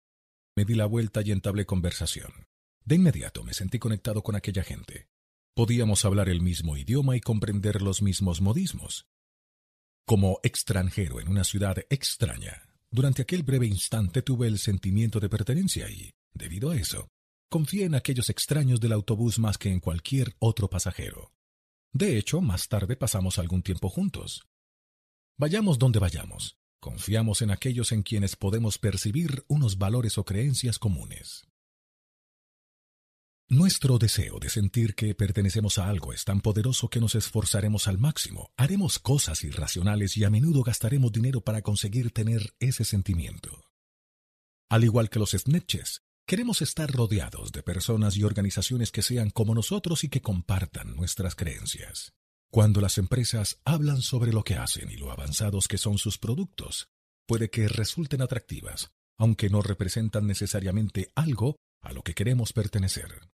Me 0.57 0.65
di 0.65 0.75
la 0.75 0.87
vuelta 0.87 1.23
y 1.25 1.33
entablé 1.33 1.67
conversación. 1.67 2.47
De 2.85 2.95
inmediato 2.95 3.43
me 3.43 3.53
sentí 3.53 3.81
conectado 3.81 4.23
con 4.23 4.37
aquella 4.37 4.63
gente. 4.63 5.09
Podíamos 5.55 6.05
hablar 6.05 6.29
el 6.29 6.41
mismo 6.41 6.77
idioma 6.77 7.17
y 7.17 7.21
comprender 7.21 7.83
los 7.83 8.01
mismos 8.01 8.41
modismos. 8.41 9.09
Como 10.07 10.39
extranjero 10.45 11.21
en 11.21 11.29
una 11.29 11.43
ciudad 11.43 11.79
extraña, 11.91 12.63
durante 12.93 13.23
aquel 13.23 13.43
breve 13.43 13.67
instante 13.67 14.23
tuve 14.23 14.47
el 14.47 14.59
sentimiento 14.59 15.19
de 15.19 15.29
pertenencia 15.29 15.91
y, 15.91 16.13
debido 16.33 16.71
a 16.71 16.77
eso, 16.77 17.09
confié 17.51 17.87
en 17.87 17.97
aquellos 17.97 18.31
extraños 18.31 18.81
del 18.81 18.93
autobús 18.93 19.41
más 19.41 19.59
que 19.59 19.71
en 19.71 19.81
cualquier 19.81 20.37
otro 20.39 20.71
pasajero. 20.71 21.33
De 21.93 22.17
hecho, 22.17 22.41
más 22.41 22.69
tarde 22.69 22.97
pasamos 22.97 23.39
algún 23.39 23.63
tiempo 23.63 23.89
juntos. 23.89 24.47
Vayamos 25.37 25.79
donde 25.79 25.99
vayamos, 25.99 26.58
confiamos 26.81 27.43
en 27.43 27.51
aquellos 27.51 27.93
en 27.93 28.03
quienes 28.03 28.37
podemos 28.37 28.79
percibir 28.79 29.45
unos 29.49 29.79
valores 29.79 30.19
o 30.19 30.25
creencias 30.25 30.79
comunes. 30.79 31.49
Nuestro 33.51 33.97
deseo 33.97 34.39
de 34.39 34.51
sentir 34.51 34.95
que 34.95 35.15
pertenecemos 35.15 35.79
a 35.79 35.89
algo 35.89 36.13
es 36.13 36.25
tan 36.25 36.43
poderoso 36.43 36.91
que 36.91 37.01
nos 37.01 37.15
esforzaremos 37.15 37.89
al 37.89 37.97
máximo, 37.97 38.53
haremos 38.59 38.99
cosas 38.99 39.43
irracionales 39.43 40.19
y 40.19 40.25
a 40.25 40.31
menudo 40.31 40.63
gastaremos 40.63 41.13
dinero 41.13 41.41
para 41.41 41.63
conseguir 41.63 42.11
tener 42.11 42.55
ese 42.61 42.85
sentimiento. 42.85 43.65
Al 44.69 44.85
igual 44.85 45.09
que 45.09 45.19
los 45.19 45.31
snitches, 45.31 46.03
queremos 46.27 46.61
estar 46.61 46.93
rodeados 46.93 47.51
de 47.51 47.63
personas 47.63 48.19
y 48.19 48.25
organizaciones 48.25 48.93
que 48.93 49.01
sean 49.01 49.31
como 49.31 49.55
nosotros 49.55 50.05
y 50.05 50.11
que 50.11 50.21
compartan 50.21 50.95
nuestras 50.95 51.35
creencias. 51.35 52.18
Cuando 52.51 52.81
las 52.81 52.97
empresas 52.97 53.61
hablan 53.65 54.01
sobre 54.01 54.33
lo 54.33 54.43
que 54.43 54.55
hacen 54.55 54.91
y 54.91 54.97
lo 54.97 55.13
avanzados 55.13 55.69
que 55.69 55.77
son 55.77 55.99
sus 55.99 56.17
productos, 56.17 56.89
puede 57.27 57.51
que 57.51 57.69
resulten 57.69 58.23
atractivas, 58.23 58.91
aunque 59.19 59.51
no 59.51 59.61
representan 59.61 60.27
necesariamente 60.27 61.13
algo 61.15 61.57
a 61.83 61.93
lo 61.93 62.03
que 62.03 62.15
queremos 62.15 62.55
pertenecer. 62.55 63.29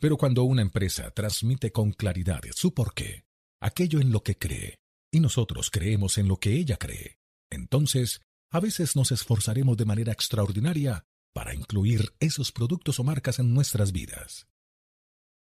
Pero 0.00 0.16
cuando 0.16 0.44
una 0.44 0.62
empresa 0.62 1.10
transmite 1.10 1.72
con 1.72 1.92
claridad 1.92 2.40
su 2.54 2.72
porqué, 2.72 3.24
aquello 3.60 4.00
en 4.00 4.12
lo 4.12 4.22
que 4.22 4.38
cree, 4.38 4.78
y 5.12 5.20
nosotros 5.20 5.70
creemos 5.70 6.16
en 6.16 6.28
lo 6.28 6.38
que 6.38 6.54
ella 6.54 6.78
cree, 6.78 7.18
entonces 7.50 8.22
a 8.50 8.60
veces 8.60 8.96
nos 8.96 9.12
esforzaremos 9.12 9.76
de 9.76 9.84
manera 9.84 10.12
extraordinaria 10.12 11.04
para 11.34 11.54
incluir 11.54 12.14
esos 12.18 12.50
productos 12.50 12.98
o 12.98 13.04
marcas 13.04 13.38
en 13.38 13.52
nuestras 13.52 13.92
vidas. 13.92 14.46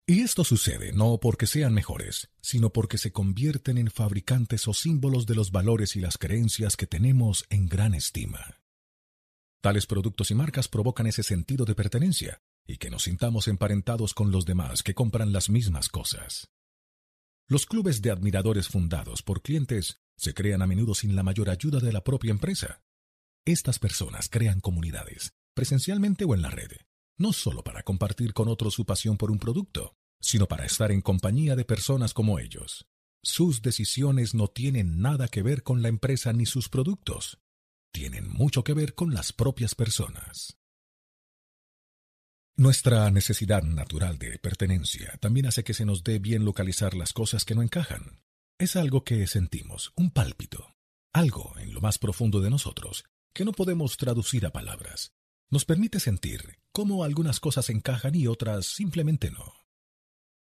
Y 0.10 0.22
esto 0.22 0.44
sucede 0.44 0.92
no 0.92 1.20
porque 1.20 1.46
sean 1.46 1.72
mejores, 1.72 2.32
sino 2.42 2.72
porque 2.72 2.98
se 2.98 3.12
convierten 3.12 3.78
en 3.78 3.92
fabricantes 3.92 4.68
o 4.68 4.74
símbolos 4.74 5.28
de 5.28 5.36
los 5.36 5.52
valores 5.52 5.96
y 5.96 6.00
las 6.00 6.18
creencias 6.18 6.76
que 6.76 6.88
tenemos 6.88 7.46
en 7.52 7.68
gran 7.68 7.94
estima. 7.94 8.60
Tales 9.62 9.86
productos 9.86 10.32
y 10.32 10.34
marcas 10.34 10.68
provocan 10.68 11.06
ese 11.06 11.22
sentido 11.22 11.64
de 11.64 11.76
pertenencia, 11.76 12.42
y 12.66 12.78
que 12.78 12.90
nos 12.90 13.04
sintamos 13.04 13.48
emparentados 13.48 14.16
con 14.16 14.32
los 14.32 14.46
demás 14.46 14.82
que 14.82 14.96
compran 14.96 15.32
las 15.32 15.48
mismas 15.48 15.90
cosas. 15.90 16.50
Los 17.48 17.68
clubes 17.68 18.02
de 18.02 18.10
admiradores 18.10 18.68
fundados 18.68 19.22
por 19.22 19.44
clientes 19.44 20.00
se 20.18 20.34
crean 20.34 20.64
a 20.64 20.66
menudo 20.66 20.96
sin 20.96 21.16
la 21.16 21.22
mayor 21.22 21.52
ayuda 21.52 21.80
de 21.80 21.94
la 21.94 22.04
propia 22.04 22.32
empresa. 22.32 22.82
Estas 23.46 23.78
personas 23.78 24.28
crean 24.28 24.60
comunidades, 24.60 25.34
presencialmente 25.54 26.26
o 26.26 26.34
en 26.34 26.42
la 26.42 26.50
red, 26.50 26.72
no 27.16 27.32
solo 27.32 27.64
para 27.64 27.84
compartir 27.84 28.34
con 28.34 28.48
otros 28.48 28.74
su 28.74 28.86
pasión 28.86 29.16
por 29.16 29.30
un 29.30 29.38
producto, 29.38 29.99
sino 30.20 30.48
para 30.48 30.66
estar 30.66 30.92
en 30.92 31.02
compañía 31.02 31.56
de 31.56 31.66
personas 31.66 32.14
como 32.14 32.40
ellos. 32.40 32.88
Sus 33.22 33.62
decisiones 33.62 34.34
no 34.34 34.48
tienen 34.48 35.02
nada 35.02 35.28
que 35.28 35.42
ver 35.42 35.64
con 35.64 35.82
la 35.82 35.90
empresa 35.90 36.32
ni 36.34 36.46
sus 36.46 36.70
productos, 36.70 37.40
tienen 37.92 38.30
mucho 38.30 38.64
que 38.64 38.74
ver 38.74 38.96
con 38.96 39.14
las 39.14 39.34
propias 39.34 39.76
personas. 39.76 40.58
Nuestra 42.56 43.10
necesidad 43.10 43.64
natural 43.64 44.18
de 44.18 44.38
pertenencia 44.38 45.18
también 45.22 45.46
hace 45.46 45.64
que 45.64 45.74
se 45.74 45.86
nos 45.86 46.04
dé 46.04 46.20
bien 46.20 46.44
localizar 46.44 46.94
las 46.94 47.14
cosas 47.14 47.46
que 47.46 47.56
no 47.56 47.62
encajan. 47.62 48.22
Es 48.58 48.76
algo 48.76 49.06
que 49.06 49.26
sentimos, 49.28 49.94
un 49.96 50.12
pálpito, 50.12 50.76
algo 51.14 51.58
en 51.58 51.74
lo 51.74 51.80
más 51.80 51.98
profundo 51.98 52.42
de 52.42 52.50
nosotros, 52.50 53.06
que 53.34 53.46
no 53.46 53.54
podemos 53.54 53.96
traducir 53.96 54.46
a 54.46 54.52
palabras. 54.52 55.14
Nos 55.50 55.64
permite 55.64 56.00
sentir 56.00 56.60
cómo 56.74 57.04
algunas 57.04 57.40
cosas 57.40 57.70
encajan 57.70 58.14
y 58.16 58.28
otras 58.28 58.66
simplemente 58.66 59.32
no. 59.32 59.59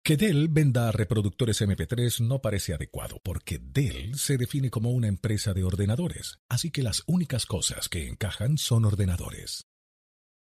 Que 0.04 0.18
Dell 0.18 0.48
venda 0.48 0.92
reproductores 0.92 1.62
MP3 1.62 2.22
no 2.22 2.42
parece 2.42 2.74
adecuado 2.74 3.20
porque 3.24 3.60
Dell 3.60 4.18
se 4.18 4.36
define 4.38 4.72
como 4.72 4.90
una 4.90 5.08
empresa 5.08 5.54
de 5.54 5.64
ordenadores, 5.64 6.40
así 6.50 6.72
que 6.72 6.82
las 6.82 7.04
únicas 7.06 7.46
cosas 7.46 7.88
que 7.88 8.08
encajan 8.08 8.58
son 8.58 8.86
ordenadores. 8.86 9.68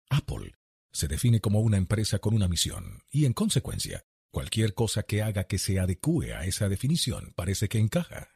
Apple 0.09 0.53
se 0.91 1.07
define 1.07 1.39
como 1.39 1.61
una 1.61 1.77
empresa 1.77 2.19
con 2.19 2.33
una 2.33 2.49
misión, 2.49 3.03
y 3.09 3.23
en 3.23 3.31
consecuencia, 3.31 4.03
cualquier 4.33 4.73
cosa 4.73 5.03
que 5.03 5.21
haga 5.21 5.45
que 5.45 5.59
se 5.59 5.79
adecue 5.79 6.33
a 6.33 6.43
esa 6.43 6.67
definición 6.67 7.31
parece 7.33 7.69
que 7.69 7.79
encaja. 7.79 8.33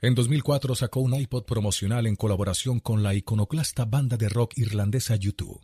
En 0.00 0.16
2004 0.16 0.74
sacó 0.74 0.98
un 0.98 1.14
iPod 1.14 1.44
promocional 1.44 2.08
en 2.08 2.16
colaboración 2.16 2.80
con 2.80 3.04
la 3.04 3.14
iconoclasta 3.14 3.84
banda 3.84 4.16
de 4.16 4.28
rock 4.28 4.58
irlandesa 4.58 5.14
U2. 5.14 5.60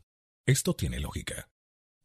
Esto 0.46 0.76
tiene 0.76 1.00
lógica. 1.00 1.48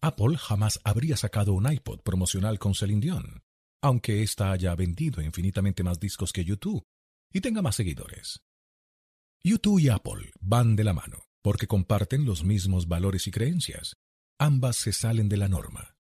Apple 0.03 0.37
jamás 0.37 0.81
habría 0.83 1.15
sacado 1.15 1.53
un 1.53 1.71
iPod 1.71 2.01
promocional 2.01 2.59
con 2.59 2.75
Celine 2.75 2.99
Dion, 2.99 3.41
aunque 3.81 4.21
ésta 4.21 4.51
haya 4.51 4.75
vendido 4.75 5.21
infinitamente 5.21 5.81
más 5.81 5.97
discos 5.97 6.33
que 6.33 6.45
U2 6.45 6.83
y 7.31 7.39
tenga 7.39 7.61
más 7.61 7.77
seguidores. 7.77 8.41
U2 9.45 9.81
y 9.81 9.87
Apple 9.87 10.31
van 10.41 10.75
de 10.75 10.83
la 10.83 10.91
mano 10.91 11.19
porque 11.41 11.67
comparten 11.67 12.25
los 12.25 12.43
mismos 12.43 12.89
valores 12.89 13.27
y 13.27 13.31
creencias. 13.31 13.95
Ambas 14.37 14.75
se 14.75 14.91
salen 14.91 15.29
de 15.29 15.37
la 15.37 15.47
norma. 15.47 15.95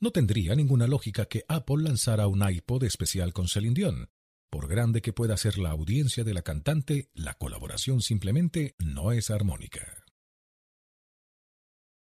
No 0.00 0.12
tendría 0.12 0.54
ninguna 0.54 0.86
lógica 0.86 1.26
que 1.26 1.44
Apple 1.48 1.82
lanzara 1.82 2.28
un 2.28 2.48
iPod 2.48 2.84
especial 2.84 3.32
con 3.32 3.48
Celine 3.48 3.74
Dion. 3.74 4.10
Por 4.48 4.68
grande 4.68 5.02
que 5.02 5.12
pueda 5.12 5.36
ser 5.36 5.58
la 5.58 5.70
audiencia 5.70 6.22
de 6.22 6.34
la 6.34 6.42
cantante, 6.42 7.10
la 7.14 7.34
colaboración 7.34 8.00
simplemente 8.00 8.76
no 8.78 9.10
es 9.10 9.28
armónica. 9.28 9.99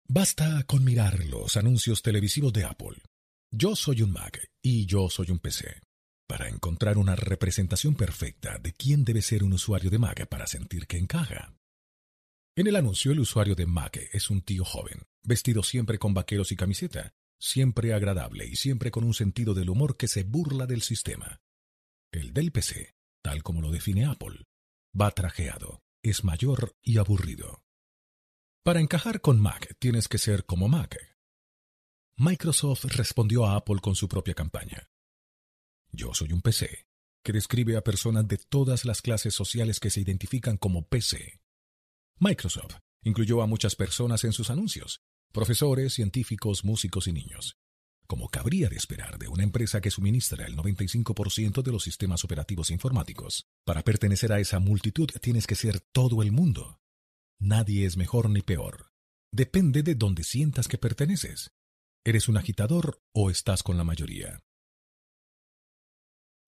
Basta 0.08 0.62
con 0.68 0.84
mirar 0.84 1.24
los 1.26 1.56
anuncios 1.56 2.00
televisivos 2.00 2.52
de 2.52 2.64
Apple. 2.64 3.02
Yo 3.50 3.74
soy 3.74 4.02
un 4.02 4.12
Mac 4.12 4.52
y 4.62 4.86
yo 4.86 5.10
soy 5.10 5.32
un 5.32 5.40
PC. 5.40 5.80
Para 6.28 6.48
encontrar 6.48 6.96
una 6.96 7.16
representación 7.16 7.96
perfecta 7.96 8.58
de 8.58 8.72
quién 8.72 9.04
debe 9.04 9.20
ser 9.20 9.42
un 9.42 9.54
usuario 9.54 9.90
de 9.90 9.98
Mac 9.98 10.28
para 10.28 10.46
sentir 10.46 10.86
que 10.86 10.98
encaja. 10.98 11.56
En 12.56 12.68
el 12.68 12.76
anuncio, 12.76 13.10
el 13.10 13.18
usuario 13.18 13.56
de 13.56 13.66
Mac 13.66 13.98
es 14.12 14.30
un 14.30 14.42
tío 14.42 14.64
joven, 14.64 15.02
vestido 15.24 15.64
siempre 15.64 15.98
con 15.98 16.14
vaqueros 16.14 16.52
y 16.52 16.56
camiseta, 16.56 17.12
siempre 17.40 17.92
agradable 17.92 18.46
y 18.46 18.54
siempre 18.54 18.92
con 18.92 19.02
un 19.02 19.12
sentido 19.12 19.54
del 19.54 19.70
humor 19.70 19.96
que 19.96 20.06
se 20.06 20.22
burla 20.22 20.66
del 20.66 20.82
sistema. 20.82 21.40
El 22.12 22.32
del 22.32 22.52
PC, 22.52 22.94
tal 23.22 23.42
como 23.42 23.60
lo 23.60 23.72
define 23.72 24.06
Apple, 24.06 24.44
va 24.98 25.10
trajeado, 25.10 25.80
es 26.02 26.22
mayor 26.22 26.76
y 26.80 26.98
aburrido. 26.98 27.65
Para 28.66 28.80
encajar 28.80 29.20
con 29.20 29.40
Mac 29.40 29.76
tienes 29.78 30.09
que 30.09 30.18
ser 30.18 30.44
como 30.44 30.66
Mac. 30.66 30.98
Microsoft 32.16 32.86
respondió 32.86 33.47
a 33.47 33.55
Apple 33.55 33.76
con 33.80 33.94
su 33.94 34.09
propia 34.09 34.34
campaña. 34.34 34.90
Yo 35.93 36.12
soy 36.14 36.32
un 36.32 36.43
PC, 36.43 36.88
que 37.22 37.32
describe 37.32 37.76
a 37.76 37.84
personas 37.84 38.26
de 38.26 38.38
todas 38.38 38.84
las 38.84 39.02
clases 39.02 39.34
sociales 39.34 39.78
que 39.78 39.90
se 39.90 40.01
identifican 40.01 40.56
como 40.56 40.84
PC 40.88 41.40
Microsoft 42.18 42.78
incluyó 43.05 43.40
a 43.40 43.47
muchas 43.47 43.76
personas 43.76 44.24
en 44.24 44.32
sus 44.32 44.51
anuncios, 44.51 45.01
profesores, 45.32 45.94
científicos, 45.94 46.64
músicos 46.64 47.06
y 47.06 47.12
niños. 47.12 47.56
Como 48.09 48.30
cabría 48.30 48.68
de 48.68 48.74
esperar 48.74 49.16
de 49.16 49.28
una 49.28 49.44
empresa 49.44 49.80
que 49.80 49.93
suministra 49.93 50.44
el 50.44 50.56
95% 50.56 51.62
de 51.62 51.70
los 51.70 51.84
sistemas 51.84 52.24
operativos 52.24 52.72
informáticos, 52.72 53.47
para 53.64 53.84
pertenecer 53.84 54.32
a 54.32 54.40
esa 54.40 54.59
multitud 54.59 55.09
tienes 55.22 55.47
que 55.47 55.55
ser 55.55 55.78
todo 55.93 56.20
el 56.20 56.32
mundo. 56.32 56.80
Nadie 57.38 57.86
es 57.86 57.96
mejor 57.96 58.30
ni 58.30 58.42
peor. 58.42 58.92
Depende 59.32 59.82
de 59.82 59.94
dónde 59.94 60.24
sientas 60.24 60.68
que 60.68 60.78
perteneces. 60.78 61.52
¿Eres 62.04 62.28
un 62.28 62.36
agitador 62.36 63.02
o 63.12 63.30
estás 63.30 63.62
con 63.62 63.76
la 63.76 63.84
mayoría? 63.84 64.42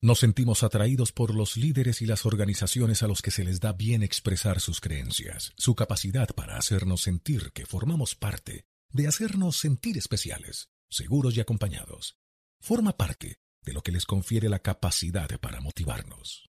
Nos 0.00 0.20
sentimos 0.20 0.62
atraídos 0.62 1.10
por 1.10 1.34
los 1.34 1.56
líderes 1.56 2.02
y 2.02 2.06
las 2.06 2.24
organizaciones 2.24 3.02
a 3.02 3.08
los 3.08 3.20
que 3.20 3.32
se 3.32 3.42
les 3.42 3.58
da 3.58 3.72
bien 3.72 4.04
expresar 4.04 4.60
sus 4.60 4.80
creencias, 4.80 5.52
su 5.56 5.74
capacidad 5.74 6.28
para 6.28 6.56
hacernos 6.56 7.02
sentir 7.02 7.50
que 7.52 7.66
formamos 7.66 8.14
parte, 8.14 8.64
de 8.90 9.08
hacernos 9.08 9.56
sentir 9.56 9.98
especiales, 9.98 10.70
seguros 10.88 11.36
y 11.36 11.40
acompañados. 11.40 12.16
Forma 12.60 12.96
parte 12.96 13.40
de 13.62 13.72
lo 13.72 13.82
que 13.82 13.90
les 13.90 14.06
confiere 14.06 14.48
la 14.48 14.60
capacidad 14.60 15.28
para 15.40 15.60
motivarnos. 15.60 16.47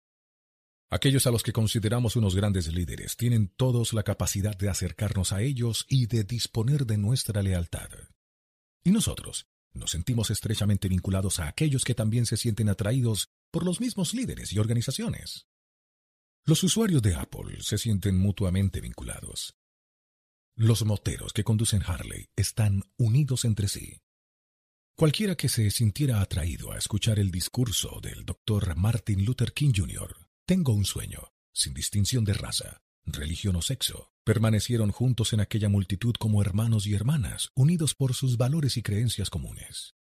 Aquellos 0.93 1.27
a 1.27 1.31
los 1.31 1.43
que 1.43 1.55
consideramos 1.55 2.17
unos 2.17 2.37
grandes 2.37 2.71
líderes 2.71 3.17
tienen 3.17 3.49
todos 3.49 3.95
la 3.95 4.03
capacidad 4.03 4.55
de 4.59 4.69
acercarnos 4.69 5.33
a 5.33 5.41
ellos 5.41 5.87
y 5.89 6.05
de 6.05 6.23
disponer 6.23 6.85
de 6.85 6.99
nuestra 6.99 7.43
lealtad. 7.43 7.89
Y 8.85 8.91
nosotros 8.91 9.49
nos 9.73 9.91
sentimos 9.91 10.31
estrechamente 10.31 10.89
vinculados 10.89 11.41
a 11.41 11.49
aquellos 11.49 11.87
que 11.87 11.95
también 11.95 12.27
se 12.27 12.37
sienten 12.37 12.69
atraídos 12.69 13.31
por 13.51 13.65
los 13.65 13.81
mismos 13.81 14.13
líderes 14.13 14.53
y 14.53 14.59
organizaciones. 14.59 15.47
Los 16.45 16.63
usuarios 16.63 17.01
de 17.01 17.15
Apple 17.15 17.63
se 17.63 17.79
sienten 17.79 18.19
mutuamente 18.19 18.83
vinculados. 18.83 19.57
Los 20.57 20.85
moteros 20.85 21.33
que 21.33 21.43
conducen 21.43 21.83
Harley 21.87 22.29
están 22.37 22.83
unidos 22.99 23.47
entre 23.47 23.69
sí. 23.69 24.03
Cualquiera 24.95 25.37
que 25.37 25.49
se 25.49 25.71
sintiera 25.71 26.21
atraído 26.21 26.71
a 26.71 26.77
escuchar 26.77 27.19
el 27.19 27.31
discurso 27.31 27.99
del 28.03 28.27
Dr. 28.27 28.77
Martin 28.77 29.25
Luther 29.25 29.55
King 29.55 29.73
Jr., 29.75 30.22
Tengo 30.47 30.73
un 30.73 30.85
sueño, 30.85 31.33
sin 31.53 31.73
distinción 31.73 32.25
de 32.25 32.35
raza, 32.35 32.83
religión 33.05 33.57
o 33.57 33.63
sexo, 33.63 34.11
permanecieron 34.25 34.91
juntos 34.91 35.33
en 35.33 35.41
aquella 35.41 35.69
multitud 35.69 36.15
como 36.19 36.43
hermanos 36.43 36.87
y 36.87 36.95
hermanas, 36.95 37.51
unidos 37.55 37.95
por 37.95 38.15
sus 38.15 38.37
valores 38.37 38.77
y 38.77 38.83
creencias 38.83 39.31
comunes. 39.31 39.95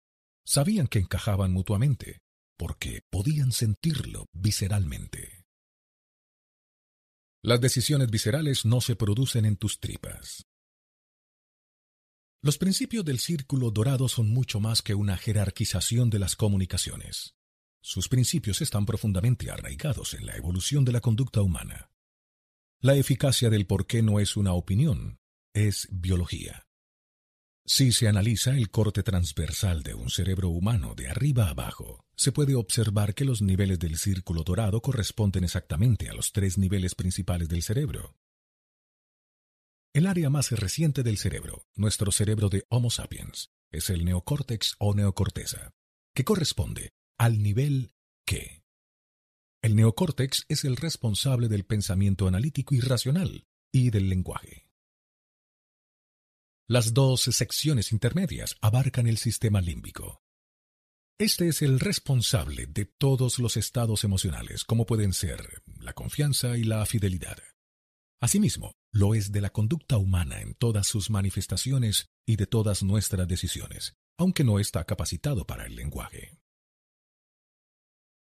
Sabían 0.44 0.88
que 0.88 0.98
encajaban 0.98 1.52
mutuamente, 1.52 2.20
porque 2.56 3.02
podían 3.10 3.52
sentirlo 3.52 4.26
visceralmente. 4.32 5.44
Las 7.44 7.60
decisiones 7.60 8.10
viscerales 8.10 8.64
no 8.64 8.80
se 8.80 8.96
producen 8.96 9.44
en 9.44 9.56
tus 9.56 9.80
tripas. 9.80 10.46
Los 12.40 12.58
principios 12.58 13.04
del 13.04 13.20
círculo 13.20 13.70
dorado 13.70 14.08
son 14.08 14.28
mucho 14.28 14.58
más 14.58 14.82
que 14.82 14.94
una 14.94 15.16
jerarquización 15.16 16.10
de 16.10 16.18
las 16.18 16.34
comunicaciones. 16.34 17.34
Sus 17.84 18.08
principios 18.08 18.62
están 18.62 18.86
profundamente 18.86 19.50
arraigados 19.50 20.14
en 20.14 20.24
la 20.24 20.36
evolución 20.36 20.84
de 20.84 20.92
la 20.92 21.00
conducta 21.00 21.42
humana. 21.42 21.90
La 22.80 22.94
eficacia 22.94 23.50
del 23.50 23.66
por 23.66 23.88
qué 23.88 24.02
no 24.02 24.20
es 24.20 24.36
una 24.36 24.52
opinión, 24.52 25.18
es 25.52 25.88
biología. 25.90 26.64
Si 27.66 27.90
se 27.90 28.06
analiza 28.06 28.56
el 28.56 28.70
corte 28.70 29.02
transversal 29.02 29.82
de 29.82 29.94
un 29.94 30.10
cerebro 30.10 30.48
humano 30.48 30.94
de 30.94 31.08
arriba 31.08 31.46
a 31.46 31.50
abajo, 31.50 32.04
se 32.16 32.30
puede 32.30 32.54
observar 32.54 33.14
que 33.14 33.24
los 33.24 33.42
niveles 33.42 33.80
del 33.80 33.98
círculo 33.98 34.44
dorado 34.44 34.80
corresponden 34.80 35.42
exactamente 35.42 36.08
a 36.08 36.14
los 36.14 36.30
tres 36.30 36.58
niveles 36.58 36.94
principales 36.94 37.48
del 37.48 37.62
cerebro. 37.62 38.16
El 39.92 40.06
área 40.06 40.30
más 40.30 40.52
reciente 40.52 41.02
del 41.02 41.18
cerebro, 41.18 41.66
nuestro 41.74 42.12
cerebro 42.12 42.48
de 42.48 42.64
Homo 42.68 42.90
sapiens, 42.90 43.50
es 43.70 43.90
el 43.90 44.04
neocórtex 44.04 44.76
o 44.78 44.94
neocorteza, 44.94 45.74
que 46.14 46.24
corresponde 46.24 46.92
al 47.18 47.42
nivel 47.42 47.94
que. 48.26 48.62
El 49.62 49.76
neocórtex 49.76 50.44
es 50.48 50.64
el 50.64 50.76
responsable 50.76 51.48
del 51.48 51.64
pensamiento 51.64 52.26
analítico 52.26 52.74
y 52.74 52.80
racional 52.80 53.46
y 53.70 53.90
del 53.90 54.08
lenguaje. 54.08 54.68
Las 56.68 56.94
dos 56.94 57.22
secciones 57.22 57.92
intermedias 57.92 58.56
abarcan 58.60 59.06
el 59.06 59.18
sistema 59.18 59.60
límbico. 59.60 60.22
Este 61.18 61.46
es 61.48 61.62
el 61.62 61.78
responsable 61.78 62.66
de 62.66 62.86
todos 62.86 63.38
los 63.38 63.56
estados 63.56 64.04
emocionales, 64.04 64.64
como 64.64 64.86
pueden 64.86 65.12
ser 65.12 65.62
la 65.78 65.92
confianza 65.92 66.56
y 66.56 66.64
la 66.64 66.84
fidelidad. 66.86 67.38
Asimismo, 68.20 68.72
lo 68.92 69.14
es 69.14 69.32
de 69.32 69.40
la 69.40 69.50
conducta 69.50 69.98
humana 69.98 70.40
en 70.40 70.54
todas 70.54 70.86
sus 70.86 71.10
manifestaciones 71.10 72.10
y 72.26 72.36
de 72.36 72.46
todas 72.46 72.82
nuestras 72.82 73.28
decisiones, 73.28 73.96
aunque 74.18 74.44
no 74.44 74.58
está 74.58 74.84
capacitado 74.84 75.46
para 75.46 75.66
el 75.66 75.76
lenguaje. 75.76 76.41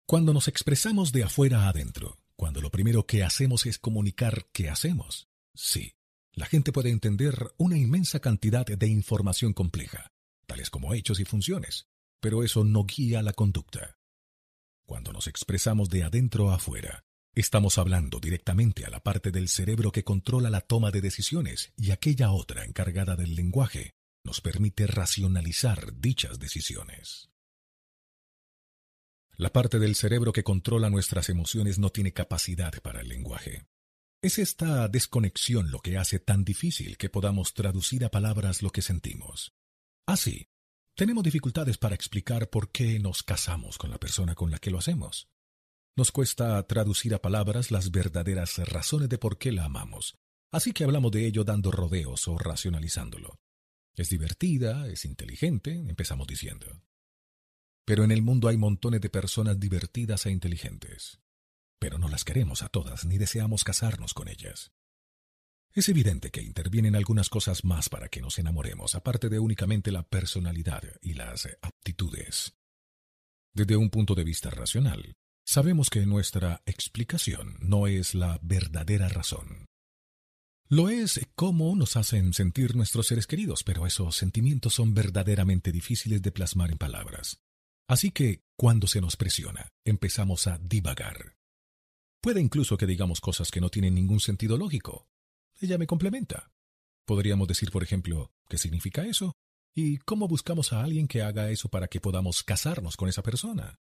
Cuando 0.09 0.31
nos 0.31 0.47
expresamos 0.47 1.11
de 1.11 1.23
afuera 1.23 1.63
a 1.63 1.67
adentro, 1.67 2.17
cuando 2.37 2.61
lo 2.61 2.71
primero 2.71 3.05
que 3.05 3.23
hacemos 3.23 3.65
es 3.65 3.77
comunicar 3.77 4.47
qué 4.53 4.69
hacemos, 4.69 5.27
sí, 5.53 5.97
la 6.31 6.45
gente 6.45 6.71
puede 6.71 6.91
entender 6.91 7.51
una 7.57 7.77
inmensa 7.77 8.21
cantidad 8.21 8.65
de 8.65 8.87
información 8.87 9.51
compleja, 9.51 10.13
tales 10.45 10.69
como 10.69 10.93
hechos 10.93 11.19
y 11.19 11.25
funciones, 11.25 11.89
pero 12.21 12.45
eso 12.45 12.63
no 12.63 12.85
guía 12.85 13.21
la 13.21 13.33
conducta. 13.33 13.97
Cuando 14.85 15.11
nos 15.11 15.27
expresamos 15.27 15.89
de 15.89 16.05
adentro 16.05 16.51
a 16.51 16.55
afuera, 16.55 17.03
estamos 17.35 17.77
hablando 17.77 18.21
directamente 18.21 18.85
a 18.85 18.89
la 18.89 19.03
parte 19.03 19.31
del 19.31 19.49
cerebro 19.49 19.91
que 19.91 20.05
controla 20.05 20.49
la 20.49 20.61
toma 20.61 20.89
de 20.89 21.01
decisiones 21.01 21.73
y 21.75 21.91
aquella 21.91 22.31
otra 22.31 22.63
encargada 22.63 23.17
del 23.17 23.35
lenguaje 23.35 23.91
nos 24.23 24.39
permite 24.39 24.87
racionalizar 24.87 25.99
dichas 25.99 26.39
decisiones. 26.39 27.29
La 29.39 29.53
parte 29.53 29.77
del 29.77 29.93
cerebro 29.93 30.33
que 30.33 30.43
controla 30.43 30.89
nuestras 30.89 31.29
emociones 31.29 31.77
no 31.77 31.91
tiene 31.91 32.11
capacidad 32.11 32.73
para 32.81 33.01
el 33.01 33.07
lenguaje. 33.07 33.67
Es 34.19 34.39
esta 34.39 34.87
desconexión 34.87 35.69
lo 35.69 35.79
que 35.79 35.95
hace 35.99 36.17
tan 36.17 36.43
difícil 36.43 36.97
que 36.97 37.11
podamos 37.11 37.53
traducir 37.53 38.03
a 38.03 38.09
palabras 38.09 38.63
lo 38.63 38.71
que 38.71 38.81
sentimos. 38.81 39.53
Así, 40.07 40.47
tenemos 40.95 41.23
dificultades 41.23 41.77
para 41.77 41.93
explicar 41.93 42.49
por 42.49 42.71
qué 42.71 42.97
nos 42.97 43.21
casamos 43.21 43.77
con 43.77 43.91
la 43.91 43.99
persona 43.99 44.33
con 44.33 44.49
la 44.49 44.57
que 44.57 44.71
lo 44.71 44.79
hacemos. 44.79 45.29
Nos 45.95 46.11
cuesta 46.11 46.65
traducir 46.65 47.13
a 47.13 47.21
palabras 47.21 47.69
las 47.69 47.91
verdaderas 47.91 48.57
razones 48.67 49.07
de 49.07 49.19
por 49.19 49.37
qué 49.37 49.51
la 49.51 49.65
amamos, 49.65 50.17
así 50.51 50.73
que 50.73 50.83
hablamos 50.83 51.11
de 51.11 51.27
ello 51.27 51.43
dando 51.43 51.69
rodeos 51.69 52.27
o 52.27 52.39
racionalizándolo. 52.39 53.39
Es 53.95 54.09
divertida, 54.09 54.87
es 54.87 55.05
inteligente, 55.05 55.73
empezamos 55.73 56.25
diciendo. 56.25 56.81
Pero 57.87 58.03
en 58.03 58.11
el 58.11 58.21
mundo 58.21 58.49
hay 58.49 58.57
montones 58.57 59.01
de 59.01 59.09
personas 59.09 59.59
divertidas 59.59 60.27
e 60.27 60.31
inteligentes 60.31 61.19
pero 61.79 61.97
no 61.97 62.07
las 62.09 62.23
queremos 62.23 62.63
a 62.63 62.69
todas 62.69 63.05
ni 63.05 63.17
deseamos 63.17 63.63
casarnos 63.63 64.13
con 64.13 64.27
ellas. 64.27 64.71
Es 65.73 65.89
evidente 65.89 66.31
que 66.31 66.41
intervienen 66.41 66.95
algunas 66.95 67.29
cosas 67.29 67.63
más 67.63 67.89
para 67.89 68.09
que 68.09 68.21
nos 68.21 68.39
enamoremos, 68.39 68.95
aparte 68.95 69.29
de 69.29 69.37
únicamente 69.37 69.91
la 69.91 70.03
personalidad 70.03 70.81
y 71.01 71.13
las 71.13 71.47
aptitudes. 71.61 72.55
Desde 73.53 73.75
un 73.75 73.89
punto 73.89 74.15
de 74.15 74.23
vista 74.23 74.49
racional, 74.49 75.15
sabemos 75.45 75.89
que 75.89 76.05
nuestra 76.05 76.63
explicación 76.65 77.57
no 77.59 77.85
es 77.85 78.15
la 78.15 78.39
verdadera 78.41 79.07
razón. 79.07 79.67
Lo 80.69 80.89
es 80.89 81.19
cómo 81.35 81.75
nos 81.75 81.95
hacen 81.95 82.33
sentir 82.33 82.75
nuestros 82.75 83.07
seres 83.07 83.27
queridos, 83.27 83.63
pero 83.63 83.85
esos 83.85 84.15
sentimientos 84.15 84.73
son 84.73 84.93
verdaderamente 84.93 85.71
difíciles 85.71 86.21
de 86.21 86.31
plasmar 86.31 86.71
en 86.71 86.77
palabras. 86.77 87.39
Así 87.87 88.11
que, 88.11 88.41
cuando 88.57 88.87
se 88.87 88.99
nos 88.99 89.15
presiona, 89.15 89.71
empezamos 89.85 90.47
a 90.47 90.57
divagar. 90.57 91.37
Puede 92.21 92.41
incluso 92.41 92.77
que 92.77 92.85
digamos 92.85 93.21
cosas 93.21 93.49
que 93.49 93.61
no 93.61 93.69
tienen 93.69 93.95
ningún 93.95 94.19
sentido 94.19 94.57
lógico. 94.57 95.07
Ella 95.61 95.77
me 95.77 95.87
complementa. 95.87 96.51
Podríamos 97.05 97.47
decir, 97.47 97.71
por 97.71 97.83
ejemplo, 97.83 98.33
¿qué 98.49 98.57
significa 98.57 99.05
eso? 99.05 99.33
¿Y 99.73 99.99
cómo 99.99 100.27
buscamos 100.27 100.73
a 100.73 100.83
alguien 100.83 101.07
que 101.07 101.21
haga 101.21 101.49
eso 101.49 101.69
para 101.69 101.87
que 101.87 102.01
podamos 102.01 102.43
casarnos 102.43 102.97
con 102.97 103.07
esa 103.07 103.23
persona? 103.23 103.79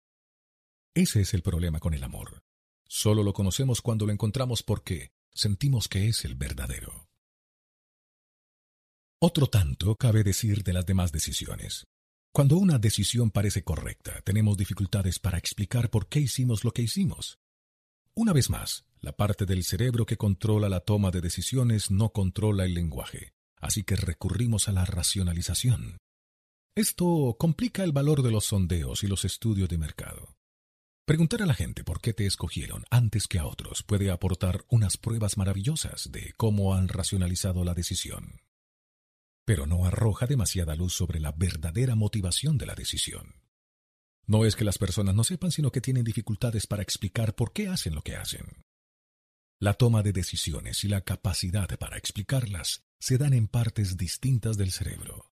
Ese 0.93 1.23
es 1.23 1.33
el 1.33 1.43
problema 1.43 1.81
con 1.81 1.95
el 1.95 2.05
amor. 2.05 2.43
Solo 2.87 3.23
lo 3.23 3.33
conocemos 3.33 3.81
cuando 3.81 4.05
lo 4.05 4.13
encontramos 4.13 4.63
porque 4.63 5.13
sentimos 5.33 5.89
que 5.89 6.09
es 6.09 6.25
el 6.25 6.35
verdadero. 6.35 7.09
Otro 9.21 9.47
tanto 9.47 9.97
cabe 9.97 10.23
decir 10.23 10.63
de 10.63 10.75
las 10.75 10.85
demás 10.85 11.11
decisiones. 11.11 11.87
Cuando 12.35 12.57
una 12.57 12.81
decisión 12.81 13.31
parece 13.31 13.63
correcta, 13.63 14.21
tenemos 14.23 14.57
dificultades 14.57 15.21
para 15.21 15.39
explicar 15.39 15.89
por 15.89 16.09
qué 16.09 16.19
hicimos 16.19 16.65
lo 16.65 16.73
que 16.73 16.83
hicimos. 16.83 17.39
Una 18.13 18.33
vez 18.33 18.51
más, 18.51 18.85
la 18.99 19.13
parte 19.13 19.47
del 19.47 19.63
cerebro 19.63 20.05
que 20.05 20.17
controla 20.17 20.69
la 20.69 20.81
toma 20.81 21.13
de 21.13 21.21
decisiones 21.21 21.93
no 21.93 22.09
controla 22.09 22.65
el 22.65 22.75
lenguaje, 22.75 23.35
así 23.61 23.85
que 23.85 23.95
recurrimos 23.95 24.67
a 24.67 24.73
la 24.73 24.85
racionalización. 24.85 25.99
Esto 26.75 27.37
complica 27.39 27.85
el 27.85 27.93
valor 27.93 28.21
de 28.25 28.33
los 28.33 28.47
sondeos 28.47 29.05
y 29.05 29.07
los 29.07 29.25
estudios 29.25 29.69
de 29.69 29.79
mercado. 29.79 30.35
Preguntar 31.07 31.41
a 31.41 31.47
la 31.47 31.55
gente 31.55 31.85
por 31.85 32.01
qué 32.01 32.15
te 32.15 32.27
escogieron 32.27 32.83
antes 32.91 33.29
que 33.29 33.39
a 33.39 33.47
otros 33.47 33.85
puede 33.85 34.11
aportar 34.11 34.65
unas 34.69 34.97
pruebas 34.97 35.37
maravillosas 35.37 36.11
de 36.11 36.33
cómo 36.37 36.75
han 36.75 36.89
racionalizado 36.89 37.63
la 37.63 37.75
decisión. 37.75 38.41
Pero 39.45 39.67
no 39.67 39.85
arroja 39.85 40.27
demasiada 40.27 40.75
luz 40.75 40.95
sobre 40.95 41.21
la 41.21 41.33
verdadera 41.33 41.95
motivación 41.95 42.57
de 42.59 42.67
la 42.67 42.75
decisión. 42.75 43.43
No 44.27 44.45
es 44.47 44.57
que 44.57 44.65
las 44.65 44.79
personas 44.79 45.15
no 45.15 45.25
sepan, 45.25 45.51
sino 45.51 45.71
que 45.71 45.83
tienen 45.83 46.05
dificultades 46.05 46.67
para 46.67 46.83
explicar 46.83 47.35
por 47.35 47.53
qué 47.53 47.69
hacen 47.69 47.95
lo 47.95 48.03
que 48.03 48.17
hacen. 48.17 48.65
La 49.61 49.75
toma 49.75 50.03
de 50.03 50.13
decisiones 50.13 50.83
y 50.85 50.89
la 50.89 51.03
capacidad 51.03 51.69
para 51.79 51.97
explicarlas 51.99 52.85
se 52.99 53.19
dan 53.19 53.35
en 53.35 53.49
partes 53.49 53.97
distintas 53.97 54.57
del 54.57 54.73
cerebro. 54.73 55.31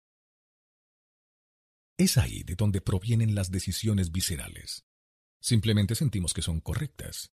Es 1.97 2.19
ahí 2.19 2.43
de 2.43 2.55
donde 2.55 2.81
provienen 2.81 3.35
las 3.35 3.51
decisiones 3.51 4.13
viscerales. 4.13 4.85
Simplemente 5.41 5.95
sentimos 5.95 6.35
que 6.35 6.43
son 6.43 6.61
correctas. 6.61 7.33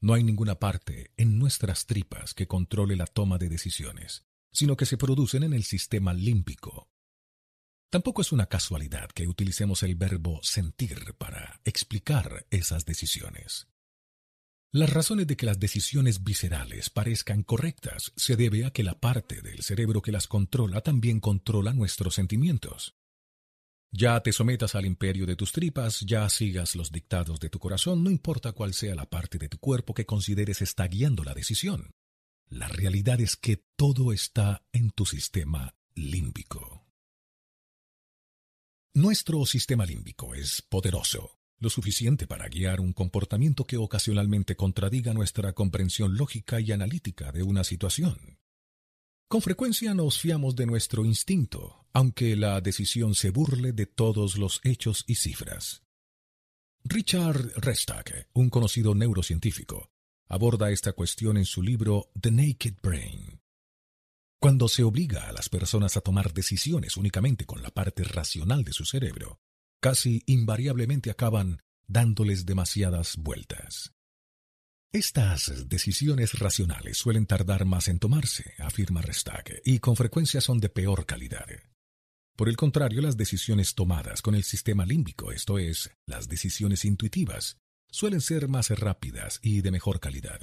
No 0.00 0.14
hay 0.14 0.24
ninguna 0.24 0.58
parte 0.58 1.12
en 1.16 1.38
nuestras 1.38 1.86
tripas 1.86 2.34
que 2.34 2.48
controle 2.48 2.96
la 2.96 3.06
toma 3.06 3.38
de 3.38 3.48
decisiones, 3.48 4.24
sino 4.52 4.76
que 4.76 4.86
se 4.86 4.96
producen 4.96 5.42
en 5.42 5.52
el 5.52 5.64
sistema 5.64 6.12
límbico, 6.12 6.88
Tampoco 7.92 8.22
es 8.22 8.32
una 8.32 8.46
casualidad 8.46 9.10
que 9.10 9.28
utilicemos 9.28 9.82
el 9.82 9.96
verbo 9.96 10.40
sentir 10.42 11.12
para 11.18 11.60
explicar 11.62 12.46
esas 12.48 12.86
decisiones. 12.86 13.68
Las 14.72 14.88
razones 14.88 15.26
de 15.26 15.36
que 15.36 15.44
las 15.44 15.60
decisiones 15.60 16.24
viscerales 16.24 16.88
parezcan 16.88 17.42
correctas 17.42 18.14
se 18.16 18.34
debe 18.34 18.64
a 18.64 18.70
que 18.70 18.82
la 18.82 18.98
parte 18.98 19.42
del 19.42 19.62
cerebro 19.62 20.00
que 20.00 20.10
las 20.10 20.26
controla 20.26 20.80
también 20.80 21.20
controla 21.20 21.74
nuestros 21.74 22.14
sentimientos. 22.14 22.94
Ya 23.90 24.18
te 24.22 24.32
sometas 24.32 24.74
al 24.74 24.86
imperio 24.86 25.26
de 25.26 25.36
tus 25.36 25.52
tripas, 25.52 26.00
ya 26.00 26.26
sigas 26.30 26.74
los 26.74 26.92
dictados 26.92 27.40
de 27.40 27.50
tu 27.50 27.58
corazón, 27.58 28.02
no 28.02 28.10
importa 28.10 28.52
cuál 28.52 28.72
sea 28.72 28.94
la 28.94 29.04
parte 29.04 29.36
de 29.36 29.50
tu 29.50 29.58
cuerpo 29.58 29.92
que 29.92 30.06
consideres 30.06 30.62
está 30.62 30.88
guiando 30.88 31.24
la 31.24 31.34
decisión. 31.34 31.90
La 32.52 32.68
realidad 32.68 33.18
es 33.22 33.36
que 33.36 33.64
todo 33.76 34.12
está 34.12 34.62
en 34.72 34.90
tu 34.90 35.06
sistema 35.06 35.74
límbico. 35.94 36.86
Nuestro 38.92 39.46
sistema 39.46 39.86
límbico 39.86 40.34
es 40.34 40.60
poderoso, 40.60 41.38
lo 41.58 41.70
suficiente 41.70 42.26
para 42.26 42.48
guiar 42.48 42.80
un 42.80 42.92
comportamiento 42.92 43.64
que 43.64 43.78
ocasionalmente 43.78 44.54
contradiga 44.54 45.14
nuestra 45.14 45.54
comprensión 45.54 46.18
lógica 46.18 46.60
y 46.60 46.72
analítica 46.72 47.32
de 47.32 47.42
una 47.42 47.64
situación. 47.64 48.38
Con 49.28 49.40
frecuencia 49.40 49.94
nos 49.94 50.18
fiamos 50.18 50.54
de 50.54 50.66
nuestro 50.66 51.06
instinto, 51.06 51.86
aunque 51.94 52.36
la 52.36 52.60
decisión 52.60 53.14
se 53.14 53.30
burle 53.30 53.72
de 53.72 53.86
todos 53.86 54.36
los 54.36 54.60
hechos 54.62 55.04
y 55.06 55.14
cifras. 55.14 55.84
Richard 56.84 57.52
Restack, 57.56 58.28
un 58.34 58.50
conocido 58.50 58.94
neurocientífico, 58.94 59.91
aborda 60.32 60.70
esta 60.70 60.94
cuestión 60.94 61.36
en 61.36 61.44
su 61.44 61.62
libro 61.62 62.10
The 62.18 62.30
Naked 62.30 62.76
Brain. 62.82 63.38
Cuando 64.40 64.66
se 64.66 64.82
obliga 64.82 65.28
a 65.28 65.32
las 65.32 65.50
personas 65.50 65.98
a 65.98 66.00
tomar 66.00 66.32
decisiones 66.32 66.96
únicamente 66.96 67.44
con 67.44 67.62
la 67.62 67.68
parte 67.68 68.02
racional 68.02 68.64
de 68.64 68.72
su 68.72 68.86
cerebro, 68.86 69.40
casi 69.78 70.22
invariablemente 70.24 71.10
acaban 71.10 71.60
dándoles 71.86 72.46
demasiadas 72.46 73.18
vueltas. 73.18 73.92
Estas 74.90 75.68
decisiones 75.68 76.38
racionales 76.38 76.96
suelen 76.96 77.26
tardar 77.26 77.66
más 77.66 77.88
en 77.88 77.98
tomarse, 77.98 78.54
afirma 78.58 79.02
Restack, 79.02 79.60
y 79.66 79.80
con 79.80 79.96
frecuencia 79.96 80.40
son 80.40 80.60
de 80.60 80.70
peor 80.70 81.04
calidad. 81.04 81.46
Por 82.36 82.48
el 82.48 82.56
contrario, 82.56 83.02
las 83.02 83.18
decisiones 83.18 83.74
tomadas 83.74 84.22
con 84.22 84.34
el 84.34 84.44
sistema 84.44 84.86
límbico, 84.86 85.30
esto 85.30 85.58
es, 85.58 85.90
las 86.06 86.26
decisiones 86.28 86.86
intuitivas, 86.86 87.58
suelen 87.92 88.20
ser 88.20 88.48
más 88.48 88.70
rápidas 88.70 89.38
y 89.42 89.60
de 89.60 89.70
mejor 89.70 90.00
calidad. 90.00 90.40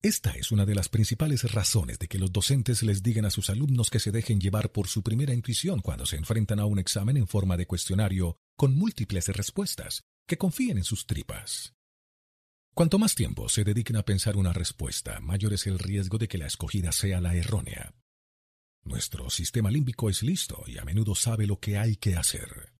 Esta 0.00 0.30
es 0.30 0.50
una 0.50 0.64
de 0.64 0.74
las 0.74 0.88
principales 0.88 1.52
razones 1.52 1.98
de 1.98 2.08
que 2.08 2.18
los 2.18 2.32
docentes 2.32 2.82
les 2.82 3.02
digan 3.02 3.26
a 3.26 3.30
sus 3.30 3.50
alumnos 3.50 3.90
que 3.90 4.00
se 4.00 4.12
dejen 4.12 4.40
llevar 4.40 4.72
por 4.72 4.88
su 4.88 5.02
primera 5.02 5.34
intuición 5.34 5.80
cuando 5.80 6.06
se 6.06 6.16
enfrentan 6.16 6.58
a 6.58 6.64
un 6.64 6.78
examen 6.78 7.18
en 7.18 7.26
forma 7.26 7.58
de 7.58 7.66
cuestionario 7.66 8.38
con 8.56 8.74
múltiples 8.74 9.28
respuestas, 9.28 10.04
que 10.26 10.38
confíen 10.38 10.78
en 10.78 10.84
sus 10.84 11.04
tripas. 11.04 11.74
Cuanto 12.72 12.98
más 12.98 13.14
tiempo 13.14 13.48
se 13.50 13.64
dediquen 13.64 13.96
a 13.96 14.04
pensar 14.04 14.36
una 14.36 14.54
respuesta, 14.54 15.20
mayor 15.20 15.52
es 15.52 15.66
el 15.66 15.78
riesgo 15.78 16.16
de 16.16 16.28
que 16.28 16.38
la 16.38 16.46
escogida 16.46 16.92
sea 16.92 17.20
la 17.20 17.34
errónea. 17.34 17.92
Nuestro 18.84 19.28
sistema 19.28 19.70
límbico 19.70 20.08
es 20.08 20.22
listo 20.22 20.64
y 20.66 20.78
a 20.78 20.84
menudo 20.84 21.14
sabe 21.14 21.46
lo 21.46 21.58
que 21.58 21.76
hay 21.76 21.96
que 21.96 22.16
hacer. 22.16 22.72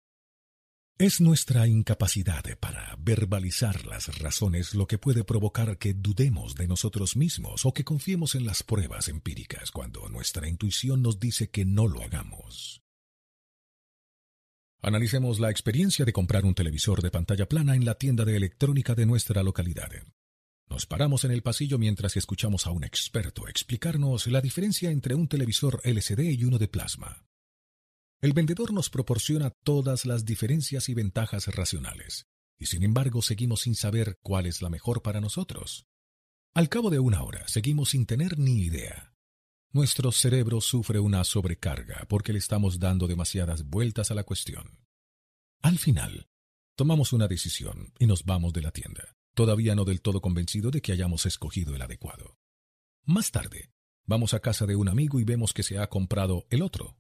Es 1.01 1.19
nuestra 1.19 1.67
incapacidad 1.67 2.45
para 2.61 2.95
verbalizar 2.99 3.87
las 3.87 4.19
razones 4.19 4.75
lo 4.75 4.87
que 4.87 4.99
puede 4.99 5.25
provocar 5.25 5.79
que 5.79 5.95
dudemos 5.95 6.57
de 6.57 6.69
nosotros 6.69 7.17
mismos 7.17 7.65
o 7.65 7.73
que 7.73 7.85
confiemos 7.85 8.35
en 8.35 8.45
las 8.45 8.63
pruebas 8.63 9.09
empíricas 9.09 9.71
cuando 9.71 10.07
nuestra 10.11 10.47
intuición 10.47 11.01
nos 11.01 11.19
dice 11.19 11.49
que 11.49 11.65
no 11.65 11.89
lo 11.89 12.03
hagamos. 12.03 12.83
Analicemos 14.83 15.41
la 15.41 15.51
experiencia 15.51 16.05
de 16.05 16.13
comprar 16.13 16.45
un 16.45 16.55
televisor 16.55 17.01
de 17.01 17.11
pantalla 17.11 17.49
plana 17.49 17.77
en 17.77 17.87
la 17.87 17.95
tienda 17.95 18.27
de 18.27 18.37
electrónica 18.37 18.95
de 18.95 19.07
nuestra 19.07 19.43
localidad. 19.43 19.89
Nos 20.69 20.85
paramos 20.85 21.25
en 21.25 21.31
el 21.31 21.43
pasillo 21.43 21.79
mientras 21.79 22.19
escuchamos 22.19 22.67
a 22.67 22.73
un 22.73 22.85
experto 22.85 23.49
explicarnos 23.49 24.27
la 24.27 24.43
diferencia 24.43 24.91
entre 24.91 25.15
un 25.15 25.29
televisor 25.29 25.81
LCD 25.83 26.39
y 26.39 26.45
uno 26.45 26.59
de 26.59 26.69
plasma. 26.69 27.30
El 28.23 28.35
vendedor 28.35 28.75
nos 28.75 28.91
proporciona 28.91 29.49
todas 29.49 30.05
las 30.05 30.27
diferencias 30.27 30.91
y 30.91 30.95
ventajas 30.95 31.47
racionales, 31.47 32.27
y 32.59 32.67
sin 32.67 32.83
embargo 32.83 33.23
seguimos 33.23 33.63
sin 33.63 33.75
saber 33.75 34.19
cuál 34.21 34.45
es 34.45 34.61
la 34.61 34.69
mejor 34.69 35.01
para 35.01 35.23
nosotros. 35.23 35.87
Al 36.53 36.69
cabo 36.69 36.91
de 36.91 36.99
una 36.99 37.23
hora 37.23 37.49
seguimos 37.49 37.91
sin 37.91 38.05
tener 38.05 38.39
ni 38.39 38.61
idea. 38.61 39.15
Nuestro 39.73 40.13
cerebro 40.13 40.61
sufre 40.61 40.99
una 40.99 41.25
sobrecarga 41.25 42.05
porque 42.11 42.35
le 42.35 42.41
estamos 42.41 42.79
dando 42.79 43.07
demasiadas 43.07 43.65
vueltas 43.65 44.11
a 44.11 44.15
la 44.15 44.25
cuestión. 44.25 44.85
Al 45.63 45.79
final, 45.79 46.29
tomamos 46.77 47.15
una 47.15 47.27
decisión 47.27 47.95
y 47.99 48.07
nos 48.07 48.25
vamos 48.25 48.53
de 48.53 48.61
la 48.61 48.71
tienda, 48.71 49.17
todavía 49.33 49.75
no 49.75 49.87
del 49.87 50.03
todo 50.03 50.21
convencido 50.21 50.71
de 50.71 50.83
que 50.83 50.93
hayamos 50.93 51.25
escogido 51.25 51.75
el 51.75 51.81
adecuado. 51.81 52.37
Más 53.05 53.31
tarde, 53.31 53.73
vamos 54.05 54.35
a 54.35 54.41
casa 54.41 54.67
de 54.67 54.77
un 54.77 54.91
amigo 54.91 55.21
y 55.21 55.25
vemos 55.25 55.55
que 55.55 55.63
se 55.63 55.79
ha 55.79 55.89
comprado 55.89 56.47
el 56.51 56.61
otro, 56.61 57.00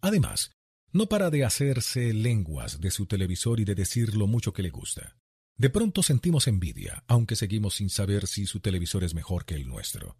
Además, 0.00 0.52
no 0.92 1.08
para 1.08 1.30
de 1.30 1.44
hacerse 1.44 2.12
lenguas 2.12 2.80
de 2.80 2.90
su 2.90 3.06
televisor 3.06 3.60
y 3.60 3.64
de 3.64 3.74
decir 3.74 4.16
lo 4.16 4.26
mucho 4.26 4.52
que 4.52 4.62
le 4.62 4.70
gusta. 4.70 5.16
De 5.56 5.70
pronto 5.70 6.02
sentimos 6.02 6.46
envidia, 6.46 7.04
aunque 7.06 7.36
seguimos 7.36 7.74
sin 7.74 7.90
saber 7.90 8.26
si 8.26 8.46
su 8.46 8.60
televisor 8.60 9.04
es 9.04 9.14
mejor 9.14 9.44
que 9.44 9.54
el 9.54 9.68
nuestro. 9.68 10.16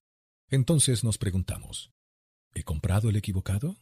Entonces 0.49 1.03
nos 1.03 1.17
preguntamos, 1.17 1.93
¿he 2.55 2.63
comprado 2.63 3.09
el 3.09 3.17
equivocado? 3.17 3.79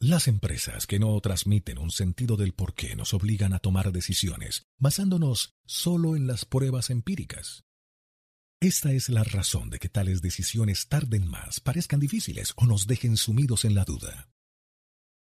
Las 0.00 0.28
empresas 0.28 0.86
que 0.86 1.00
no 1.00 1.20
transmiten 1.20 1.78
un 1.78 1.90
sentido 1.90 2.36
del 2.36 2.52
por 2.52 2.74
qué 2.74 2.94
nos 2.94 3.14
obligan 3.14 3.52
a 3.52 3.58
tomar 3.58 3.90
decisiones 3.90 4.62
basándonos 4.78 5.56
solo 5.66 6.14
en 6.14 6.28
las 6.28 6.44
pruebas 6.44 6.90
empíricas. 6.90 7.64
Esta 8.60 8.90
es 8.90 9.08
la 9.08 9.22
razón 9.22 9.70
de 9.70 9.78
que 9.78 9.88
tales 9.88 10.20
decisiones 10.20 10.88
tarden 10.88 11.28
más, 11.28 11.60
parezcan 11.60 12.00
difíciles 12.00 12.54
o 12.56 12.66
nos 12.66 12.88
dejen 12.88 13.16
sumidos 13.16 13.64
en 13.64 13.76
la 13.76 13.84
duda. 13.84 14.30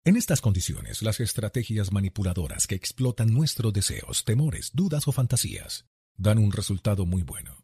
En 0.04 0.18
estas 0.18 0.42
condiciones, 0.42 1.02
las 1.02 1.22
estrategias 1.22 1.94
manipuladoras 1.94 2.68
que 2.68 2.76
explotan 2.76 3.34
nuestros 3.34 3.72
deseos, 3.72 4.26
temores, 4.26 4.72
dudas 4.74 5.08
o 5.08 5.14
fantasías 5.14 5.86
dan 6.18 6.40
un 6.40 6.52
resultado 6.52 7.06
muy 7.06 7.24
bueno. 7.24 7.64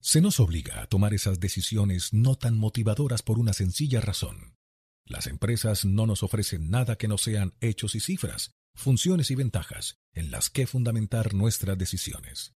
Se 0.00 0.22
nos 0.22 0.40
obliga 0.40 0.80
a 0.80 0.86
tomar 0.86 1.12
esas 1.12 1.40
decisiones 1.40 2.14
no 2.14 2.36
tan 2.36 2.56
motivadoras 2.56 3.22
por 3.22 3.38
una 3.38 3.52
sencilla 3.52 4.00
razón. 4.00 4.56
Las 5.04 5.26
empresas 5.26 5.84
no 5.84 6.06
nos 6.06 6.22
ofrecen 6.22 6.70
nada 6.70 6.96
que 6.96 7.08
no 7.08 7.18
sean 7.18 7.52
hechos 7.60 7.94
y 7.94 8.00
cifras, 8.00 8.52
funciones 8.74 9.30
y 9.30 9.34
ventajas 9.34 9.98
en 10.14 10.30
las 10.30 10.48
que 10.48 10.66
fundamentar 10.66 11.34
nuestras 11.34 11.76
decisiones. 11.76 12.54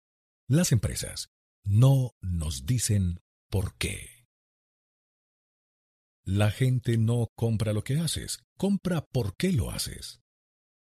Las 0.48 0.72
empresas 0.72 1.30
no 1.64 2.14
nos 2.20 2.66
dicen 2.66 3.20
por 3.50 3.76
qué. 3.76 4.26
La 6.24 6.50
gente 6.50 6.96
no 6.96 7.30
compra 7.34 7.72
lo 7.72 7.84
que 7.84 7.98
haces, 7.98 8.38
compra 8.56 9.04
por 9.06 9.36
qué 9.36 9.52
lo 9.52 9.70
haces. 9.70 10.20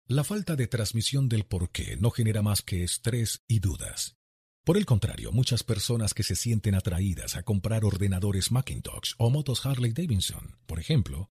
La 0.06 0.24
falta 0.24 0.56
de 0.56 0.66
transmisión 0.66 1.28
del 1.28 1.44
por 1.44 1.70
qué 1.70 1.96
no 1.96 2.10
genera 2.10 2.42
más 2.42 2.62
que 2.62 2.82
estrés 2.82 3.42
y 3.46 3.60
dudas. 3.60 4.16
Por 4.64 4.76
el 4.76 4.84
contrario, 4.84 5.32
muchas 5.32 5.62
personas 5.62 6.12
que 6.12 6.22
se 6.22 6.36
sienten 6.36 6.74
atraídas 6.74 7.36
a 7.36 7.42
comprar 7.42 7.84
ordenadores 7.84 8.52
Macintosh 8.52 9.14
o 9.18 9.30
motos 9.30 9.64
Harley 9.64 9.92
Davidson, 9.92 10.58
por 10.66 10.78
ejemplo, 10.78 11.30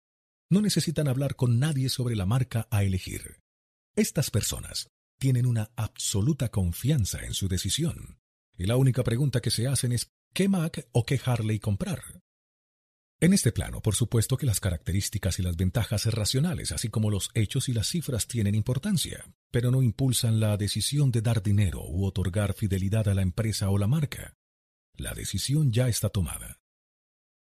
no 0.49 0.61
necesitan 0.61 1.09
hablar 1.09 1.35
con 1.35 1.59
nadie 1.59 1.89
sobre 1.89 2.15
la 2.15 2.25
marca 2.25 2.67
a 2.71 2.83
elegir. 2.83 3.41
Estas 3.95 4.31
personas 4.31 4.89
tienen 5.19 5.45
una 5.45 5.71
absoluta 5.75 6.49
confianza 6.49 7.25
en 7.25 7.33
su 7.33 7.49
decisión 7.49 8.19
y 8.57 8.65
la 8.65 8.75
única 8.75 9.03
pregunta 9.03 9.41
que 9.41 9.51
se 9.51 9.67
hacen 9.67 9.91
es 9.91 10.11
¿qué 10.33 10.49
Mac 10.49 10.87
o 10.91 11.05
qué 11.05 11.19
Harley 11.23 11.59
comprar? 11.59 12.01
En 13.19 13.33
este 13.33 13.51
plano, 13.51 13.81
por 13.81 13.95
supuesto 13.95 14.37
que 14.37 14.45
las 14.45 14.59
características 14.59 15.39
y 15.39 15.41
las 15.41 15.55
ventajas 15.55 16.05
racionales, 16.05 16.71
así 16.71 16.89
como 16.89 17.09
los 17.09 17.31
hechos 17.33 17.67
y 17.67 17.73
las 17.73 17.87
cifras, 17.87 18.27
tienen 18.27 18.53
importancia, 18.53 19.25
pero 19.49 19.71
no 19.71 19.81
impulsan 19.81 20.39
la 20.39 20.55
decisión 20.55 21.11
de 21.11 21.21
dar 21.21 21.41
dinero 21.41 21.83
u 21.83 22.05
otorgar 22.05 22.53
fidelidad 22.53 23.07
a 23.07 23.15
la 23.15 23.23
empresa 23.23 23.69
o 23.69 23.79
la 23.79 23.87
marca. 23.87 24.35
La 24.93 25.15
decisión 25.15 25.71
ya 25.71 25.87
está 25.87 26.09
tomada. 26.09 26.59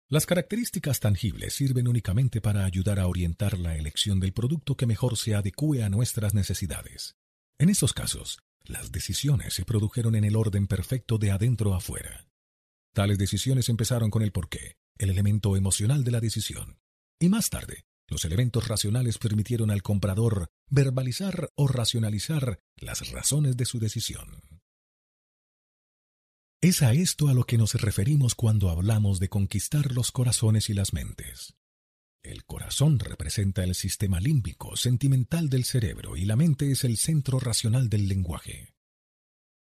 Las 0.08 0.24
características 0.24 1.00
tangibles 1.00 1.52
sirven 1.52 1.86
únicamente 1.86 2.40
para 2.40 2.64
ayudar 2.64 2.98
a 2.98 3.06
orientar 3.06 3.58
la 3.58 3.76
elección 3.76 4.20
del 4.20 4.32
producto 4.32 4.74
que 4.74 4.86
mejor 4.86 5.18
se 5.18 5.34
adecue 5.34 5.82
a 5.82 5.90
nuestras 5.90 6.32
necesidades. 6.32 7.16
En 7.58 7.68
estos 7.68 7.92
casos, 7.92 8.38
las 8.68 8.92
decisiones 8.92 9.54
se 9.54 9.64
produjeron 9.64 10.14
en 10.14 10.24
el 10.24 10.36
orden 10.36 10.66
perfecto 10.66 11.18
de 11.18 11.30
adentro 11.30 11.74
a 11.74 11.78
afuera. 11.78 12.28
Tales 12.92 13.18
decisiones 13.18 13.68
empezaron 13.68 14.10
con 14.10 14.22
el 14.22 14.32
porqué, 14.32 14.76
el 14.98 15.10
elemento 15.10 15.56
emocional 15.56 16.04
de 16.04 16.10
la 16.10 16.20
decisión. 16.20 16.78
Y 17.18 17.28
más 17.28 17.50
tarde, 17.50 17.84
los 18.06 18.24
elementos 18.24 18.68
racionales 18.68 19.18
permitieron 19.18 19.70
al 19.70 19.82
comprador 19.82 20.50
verbalizar 20.68 21.50
o 21.54 21.66
racionalizar 21.66 22.60
las 22.76 23.10
razones 23.10 23.56
de 23.56 23.64
su 23.64 23.78
decisión. 23.78 24.42
Es 26.60 26.82
a 26.82 26.92
esto 26.92 27.28
a 27.28 27.34
lo 27.34 27.44
que 27.44 27.56
nos 27.56 27.74
referimos 27.74 28.34
cuando 28.34 28.70
hablamos 28.70 29.20
de 29.20 29.28
conquistar 29.28 29.92
los 29.92 30.10
corazones 30.10 30.68
y 30.70 30.74
las 30.74 30.92
mentes. 30.92 31.57
El 32.22 32.44
corazón 32.44 32.98
representa 32.98 33.62
el 33.62 33.74
sistema 33.74 34.20
límbico 34.20 34.76
sentimental 34.76 35.48
del 35.48 35.64
cerebro 35.64 36.16
y 36.16 36.24
la 36.24 36.36
mente 36.36 36.70
es 36.70 36.84
el 36.84 36.96
centro 36.96 37.38
racional 37.38 37.88
del 37.88 38.08
lenguaje. 38.08 38.74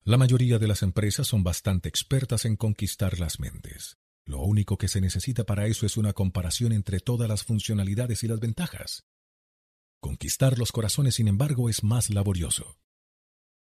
La 0.03 0.17
mayoría 0.17 0.59
de 0.59 0.67
las 0.67 0.83
empresas 0.83 1.27
son 1.27 1.43
bastante 1.43 1.87
expertas 1.87 2.43
en 2.43 2.57
conquistar 2.57 3.19
las 3.19 3.39
mentes. 3.39 3.97
Lo 4.25 4.41
único 4.41 4.77
que 4.77 4.89
se 4.89 4.99
necesita 4.99 5.45
para 5.45 5.67
eso 5.67 5.85
es 5.85 5.95
una 5.95 6.13
comparación 6.13 6.73
entre 6.73 6.99
todas 6.99 7.29
las 7.29 7.43
funcionalidades 7.43 8.23
y 8.23 8.27
las 8.27 8.39
ventajas. 8.39 9.05
Conquistar 10.01 10.59
los 10.59 10.73
corazones, 10.73 11.15
sin 11.15 11.29
embargo, 11.29 11.69
es 11.69 11.83
más 11.83 12.09
laborioso. 12.09 12.77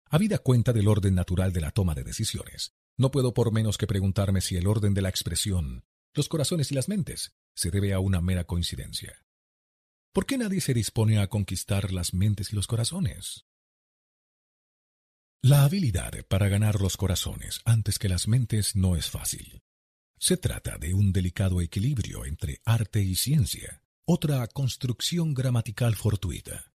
Habida 0.09 0.39
cuenta 0.39 0.73
del 0.73 0.89
orden 0.89 1.15
natural 1.15 1.53
de 1.53 1.61
la 1.61 1.71
toma 1.71 1.95
de 1.95 2.03
decisiones, 2.03 2.75
no 2.97 3.11
puedo 3.11 3.35
por 3.35 3.53
menos 3.53 3.79
que 3.79 3.87
preguntarme 3.87 4.41
si 4.41 4.57
el 4.57 4.67
orden 4.67 4.95
de 4.95 5.03
la 5.03 5.09
expresión, 5.09 5.85
los 6.15 6.29
corazones 6.29 6.73
y 6.73 6.75
las 6.75 6.89
mentes, 6.89 7.35
se 7.57 7.73
debe 7.73 7.93
a 7.93 7.99
una 7.99 8.21
mera 8.21 8.45
coincidencia. 8.45 9.25
¿Por 10.13 10.27
qué 10.27 10.39
nadie 10.39 10.61
se 10.61 10.75
dispone 10.75 11.19
a 11.19 11.27
conquistar 11.27 11.93
las 11.93 12.15
mentes 12.15 12.53
y 12.53 12.57
los 12.57 12.67
corazones? 12.67 13.47
La 15.43 15.65
habilidad 15.65 16.13
para 16.29 16.49
ganar 16.49 16.81
los 16.81 16.97
corazones 16.97 17.61
antes 17.65 17.99
que 17.99 18.09
las 18.09 18.29
mentes 18.29 18.77
no 18.77 18.97
es 18.97 19.11
fácil. 19.11 19.63
Se 20.19 20.37
trata 20.37 20.79
de 20.79 20.95
un 20.95 21.13
delicado 21.13 21.61
equilibrio 21.61 22.25
entre 22.25 22.61
arte 22.65 23.03
y 23.03 23.15
ciencia, 23.15 23.83
otra 24.05 24.47
construcción 24.49 25.35
gramatical 25.35 25.97
fortuita. 25.97 26.73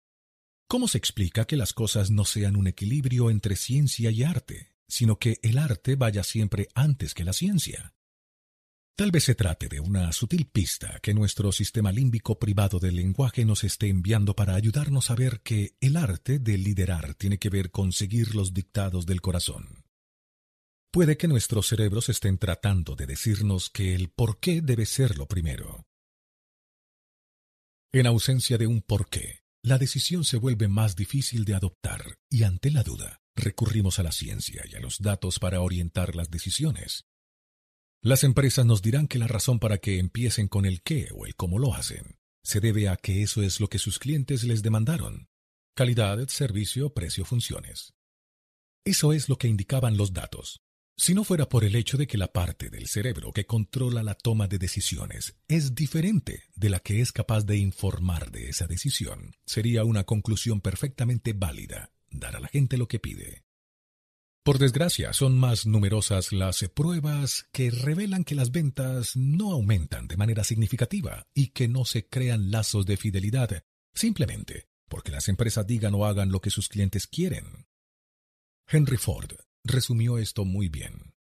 ¿Cómo 0.69 0.89
se 0.89 0.99
explica 0.99 1.47
que 1.47 1.57
las 1.57 1.73
cosas 1.73 2.11
no 2.11 2.25
sean 2.25 2.57
un 2.57 2.67
equilibrio 2.67 3.31
entre 3.31 3.57
ciencia 3.57 4.11
y 4.11 4.25
arte, 4.25 4.73
sino 4.89 5.19
que 5.19 5.39
el 5.43 5.59
arte 5.59 5.97
vaya 5.97 6.25
siempre 6.25 6.69
antes 6.75 7.15
que 7.15 7.25
la 7.25 7.33
ciencia? 7.33 7.96
Tal 8.97 9.11
vez 9.11 9.25
se 9.25 9.35
trate 9.35 9.69
de 9.69 9.79
una 9.79 10.11
sutil 10.13 10.47
pista 10.47 10.99
que 11.03 11.13
nuestro 11.13 11.53
sistema 11.53 11.93
límbico 11.93 12.39
privado 12.39 12.79
del 12.79 12.97
lenguaje 12.97 13.45
nos 13.45 13.63
esté 13.63 13.89
enviando 13.89 14.35
para 14.35 14.55
ayudarnos 14.55 15.11
a 15.11 15.15
ver 15.15 15.43
que 15.43 15.77
el 15.83 15.99
arte 15.99 16.39
de 16.39 16.57
liderar 16.57 17.15
tiene 17.15 17.39
que 17.39 17.51
ver 17.51 17.71
con 17.71 17.93
seguir 17.93 18.35
los 18.35 18.55
dictados 18.55 19.05
del 19.05 19.21
corazón. 19.21 19.85
Puede 20.91 21.19
que 21.19 21.29
nuestros 21.29 21.67
cerebros 21.67 22.09
estén 22.09 22.39
tratando 22.39 22.97
de 22.97 23.05
decirnos 23.05 23.69
que 23.69 23.95
el 23.95 24.09
por 24.09 24.41
qué 24.41 24.63
debe 24.63 24.87
ser 24.87 25.19
lo 25.19 25.29
primero. 25.29 25.85
En 27.93 28.07
ausencia 28.07 28.57
de 28.57 28.67
un 28.67 28.81
por 28.81 29.11
qué, 29.11 29.43
la 29.63 29.77
decisión 29.77 30.25
se 30.25 30.39
vuelve 30.39 30.69
más 30.69 30.97
difícil 30.97 31.45
de 31.45 31.55
adoptar 31.55 32.17
y 32.31 32.45
ante 32.45 32.71
la 32.71 32.83
duda 32.83 33.21
recurrimos 33.35 33.99
a 33.99 34.03
la 34.03 34.13
ciencia 34.13 34.65
y 34.67 34.75
a 34.75 34.81
los 34.81 35.01
datos 35.01 35.39
para 35.39 35.61
orientar 35.61 36.17
las 36.17 36.31
decisiones. 36.31 37.05
Las 38.07 38.23
empresas 38.23 38.65
nos 38.65 38.83
dirán 38.83 39.09
que 39.09 39.19
la 39.19 39.27
razón 39.27 39.59
para 39.59 39.79
que 39.79 39.99
empiecen 39.99 40.47
con 40.47 40.65
el 40.65 40.81
qué 40.81 41.09
o 41.13 41.27
el 41.27 41.35
cómo 41.35 41.59
lo 41.59 41.75
hacen 41.75 42.21
se 42.45 42.61
debe 42.61 42.89
a 42.89 42.95
que 42.95 43.21
eso 43.25 43.43
es 43.43 43.59
lo 43.59 43.67
que 43.67 43.81
sus 43.81 43.99
clientes 43.99 44.45
les 44.45 44.63
demandaron. 44.63 45.29
Calidad, 45.75 46.29
servicio, 46.29 46.95
precio, 46.95 47.25
funciones. 47.25 47.95
Eso 48.85 49.13
es 49.13 49.29
lo 49.29 49.39
que 49.39 49.49
indicaban 49.49 49.97
los 49.97 50.13
datos. 50.13 50.61
Si 50.97 51.15
no 51.15 51.25
fuera 51.25 51.49
por 51.49 51.65
el 51.65 51.75
hecho 51.75 51.97
de 51.97 52.07
que 52.07 52.17
la 52.17 52.33
parte 52.33 52.71
del 52.71 52.87
cerebro 52.87 53.33
que 53.33 53.45
controla 53.45 54.05
la 54.05 54.15
toma 54.15 54.47
de 54.47 54.59
decisiones 54.59 55.35
es 55.49 55.75
diferente 55.75 56.45
de 56.55 56.71
la 56.71 56.79
que 56.79 57.01
es 57.01 57.11
capaz 57.11 57.45
de 57.45 57.57
informar 57.57 58.31
de 58.31 58.51
esa 58.51 58.69
decisión, 58.69 59.35
sería 59.47 59.83
una 59.83 60.05
conclusión 60.05 60.61
perfectamente 60.61 61.33
válida, 61.33 61.91
dar 62.13 62.37
a 62.37 62.41
la 62.41 62.47
gente 62.47 62.77
lo 62.77 62.87
que 62.87 63.01
pide. 63.01 63.46
Por 64.47 64.61
desgracia, 64.61 65.13
son 65.13 65.37
más 65.37 65.67
numerosas 65.67 66.33
las 66.33 66.65
pruebas 66.73 67.49
que 67.51 67.69
revelan 67.73 68.23
que 68.23 68.37
las 68.37 68.53
ventas 68.53 69.17
no 69.17 69.51
aumentan 69.51 70.07
de 70.07 70.17
manera 70.17 70.45
significativa 70.45 71.27
y 71.35 71.49
que 71.49 71.67
no 71.67 71.85
se 71.85 72.07
crean 72.07 72.53
lazos 72.53 72.87
de 72.87 72.97
fidelidad 72.97 73.65
simplemente 73.93 74.69
porque 74.87 75.11
las 75.11 75.29
empresas 75.29 75.67
digan 75.67 75.97
o 75.97 76.07
hagan 76.07 76.31
lo 76.31 76.41
que 76.41 76.51
sus 76.51 76.69
clientes 76.69 77.09
quieren. 77.09 77.67
Henry 78.69 78.99
Ford 78.99 79.33
resumió 79.65 80.17
esto 80.17 80.45
muy 80.45 80.69
bien. 80.69 81.17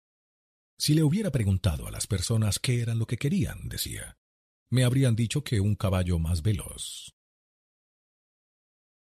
Si 0.79 0.95
le 0.95 1.03
hubiera 1.03 1.31
preguntado 1.31 1.87
a 1.87 1.91
las 1.91 2.07
personas 2.07 2.59
qué 2.59 2.81
eran 2.81 2.99
lo 2.99 3.07
que 3.07 3.19
querían, 3.19 3.69
decía, 3.69 4.17
me 4.71 4.83
habrían 4.83 5.15
dicho 5.15 5.45
que 5.45 5.61
un 5.61 5.75
caballo 5.75 6.19
más 6.19 6.41
veloz. 6.41 7.15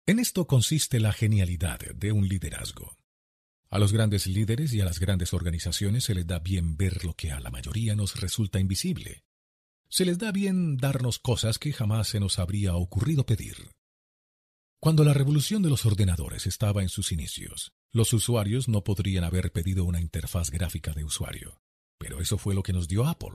En 0.07 0.21
esto 0.21 0.47
consiste 0.47 1.01
la 1.01 1.13
genialidad 1.13 1.81
de 1.81 2.13
un 2.13 2.29
liderazgo. 2.29 2.97
A 3.75 3.81
los 3.81 3.93
grandes 3.93 4.29
líderes 4.29 4.73
y 4.73 4.81
a 4.81 4.85
las 4.85 5.01
grandes 5.01 5.35
organizaciones 5.35 6.05
se 6.05 6.15
les 6.15 6.29
da 6.29 6.39
bien 6.39 6.77
ver 6.77 7.05
lo 7.05 7.15
que 7.15 7.33
a 7.33 7.41
la 7.41 7.51
mayoría 7.51 7.97
nos 7.97 8.21
resulta 8.21 8.61
invisible. 8.61 9.25
Se 9.89 10.05
les 10.05 10.17
da 10.17 10.31
bien 10.31 10.77
darnos 10.77 11.19
cosas 11.19 11.59
que 11.59 11.73
jamás 11.73 12.07
se 12.07 12.21
nos 12.21 12.39
habría 12.39 12.77
ocurrido 12.77 13.27
pedir. 13.27 13.73
Cuando 14.79 15.03
la 15.03 15.13
revolución 15.13 15.61
de 15.61 15.71
los 15.71 15.87
ordenadores 15.87 16.47
estaba 16.47 16.83
en 16.83 16.89
sus 16.89 17.11
inicios, 17.11 17.73
los 17.91 18.13
usuarios 18.13 18.69
no 18.69 18.85
podrían 18.85 19.25
haber 19.25 19.51
pedido 19.51 19.85
una 19.85 20.01
interfaz 20.01 20.53
gráfica 20.53 20.93
de 20.93 21.03
usuario, 21.03 21.61
pero 21.99 22.21
eso 22.21 22.39
fue 22.39 22.55
lo 22.55 22.63
que 22.63 22.73
nos 22.73 22.87
dio 22.87 23.05
Apple. 23.09 23.35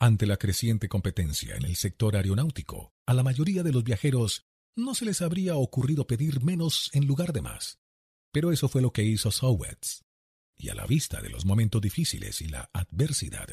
Ante 0.00 0.24
la 0.24 0.38
creciente 0.38 0.88
competencia 0.88 1.56
en 1.56 1.66
el 1.66 1.76
sector 1.76 2.16
aeronáutico, 2.16 2.94
a 3.04 3.12
la 3.12 3.22
mayoría 3.22 3.62
de 3.62 3.72
los 3.72 3.84
viajeros 3.84 4.46
no 4.76 4.94
se 4.94 5.04
les 5.04 5.20
habría 5.20 5.56
ocurrido 5.56 6.06
pedir 6.06 6.42
menos 6.42 6.88
en 6.94 7.06
lugar 7.06 7.34
de 7.34 7.42
más. 7.42 7.81
Pero 8.32 8.50
eso 8.50 8.68
fue 8.68 8.82
lo 8.82 8.92
que 8.92 9.04
hizo 9.04 9.30
Sowets. 9.30 10.04
Y 10.56 10.70
a 10.70 10.74
la 10.74 10.86
vista 10.86 11.20
de 11.20 11.28
los 11.28 11.44
momentos 11.44 11.80
difíciles 11.82 12.40
y 12.40 12.48
la 12.48 12.70
adversidad, 12.72 13.48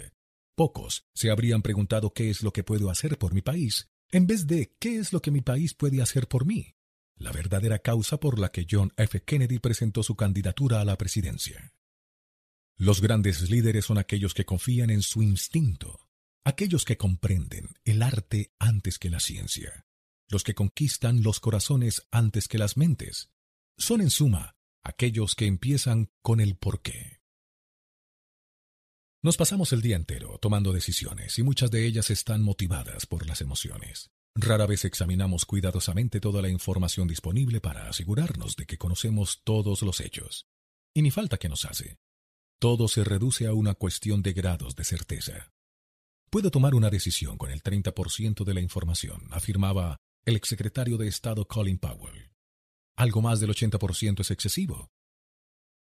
pocos 0.56 1.06
se 1.14 1.32
habrían 1.32 1.61
preguntado 1.61 2.14
qué 2.14 2.30
es 2.30 2.43
lo 2.43 2.53
que 2.53 2.64
puedo 2.64 2.90
hacer 2.90 3.17
por 3.17 3.33
mi 3.33 3.41
país, 3.41 3.90
en 4.11 4.25
vez 4.25 4.48
de 4.48 4.75
qué 4.80 4.98
es 4.98 5.14
lo 5.14 5.22
que 5.22 5.32
mi 5.32 5.41
país 5.41 5.74
puede 5.74 6.01
hacer 6.01 6.27
por 6.27 6.45
mí, 6.45 6.75
la 7.16 7.32
verdadera 7.32 7.80
causa 7.80 8.19
por 8.19 8.40
la 8.40 8.51
que 8.51 8.66
John 8.69 8.93
F. 8.95 9.22
Kennedy 9.24 9.59
presentó 9.59 10.03
su 10.03 10.16
candidatura 10.16 10.82
a 10.82 10.85
la 10.85 10.98
presidencia. 10.98 11.74
Los 12.77 13.01
grandes 13.01 13.49
líderes 13.49 13.85
son 13.85 13.98
aquellos 13.98 14.33
que 14.33 14.45
confían 14.45 14.90
en 14.90 15.01
su 15.01 15.22
instinto, 15.22 16.08
aquellos 16.45 16.85
que 16.85 16.98
comprenden 16.98 17.75
el 17.83 18.01
arte 18.01 18.53
antes 18.58 18.98
que 18.98 19.09
la 19.09 19.19
ciencia, 19.19 19.85
los 20.30 20.43
que 20.43 20.56
conquistan 20.56 21.22
los 21.22 21.41
corazones 21.41 22.08
antes 22.09 22.48
que 22.48 22.58
las 22.58 22.77
mentes. 22.77 23.32
Son 23.77 23.99
en 23.99 24.09
suma 24.09 24.56
aquellos 24.83 25.35
que 25.35 25.45
empiezan 25.45 26.11
con 26.22 26.40
el 26.40 26.56
porqué. 26.56 27.19
Nos 29.22 29.35
pasamos 29.35 29.74
el 29.74 29.82
día 29.82 29.98
entero 29.98 30.38
tomando 30.38 30.72
decisiones 30.72 31.38
y 31.40 31.43
muchas 31.43 31.72
de 31.72 31.85
ellas 31.85 32.09
están 32.09 32.41
motivadas 32.41 33.06
por 33.06 33.27
las 33.27 33.41
emociones. 33.41 34.11
Rara 34.35 34.66
vez 34.66 34.85
examinamos 34.85 35.45
cuidadosamente 35.45 36.22
toda 36.22 36.41
la 36.41 36.49
información 36.49 37.08
disponible 37.08 37.59
para 37.59 37.90
asegurarnos 37.90 38.56
de 38.56 38.66
que 38.66 38.77
conocemos 38.77 39.41
todos 39.43 39.82
los 39.82 39.99
hechos. 39.99 40.48
Y 40.93 41.01
ni 41.01 41.11
falta 41.11 41.38
que 41.38 41.49
nos 41.49 41.66
hace. 41.66 41.98
Todo 42.59 42.88
se 42.88 43.03
reduce 43.03 43.48
a 43.48 43.53
una 43.53 43.74
cuestión 43.74 44.22
de 44.22 44.33
grados 44.33 44.75
de 44.75 44.85
certeza. 44.85 45.51
Puedo 46.30 46.51
tomar 46.51 46.75
una 46.75 46.90
decisión 46.90 47.38
con 47.38 47.51
el 47.51 47.64
30% 47.64 48.43
de 48.43 48.53
la 48.53 48.61
información, 48.61 49.27
afirmaba 49.32 49.98
el 50.25 50.35
exsecretario 50.35 50.98
de 50.98 51.08
Estado 51.08 51.45
Colin 51.45 51.80
Powell. 51.80 52.28
Algo 52.99 53.21
más 53.21 53.39
del 53.39 53.51
80% 53.51 54.19
es 54.19 54.31
excesivo. 54.31 54.91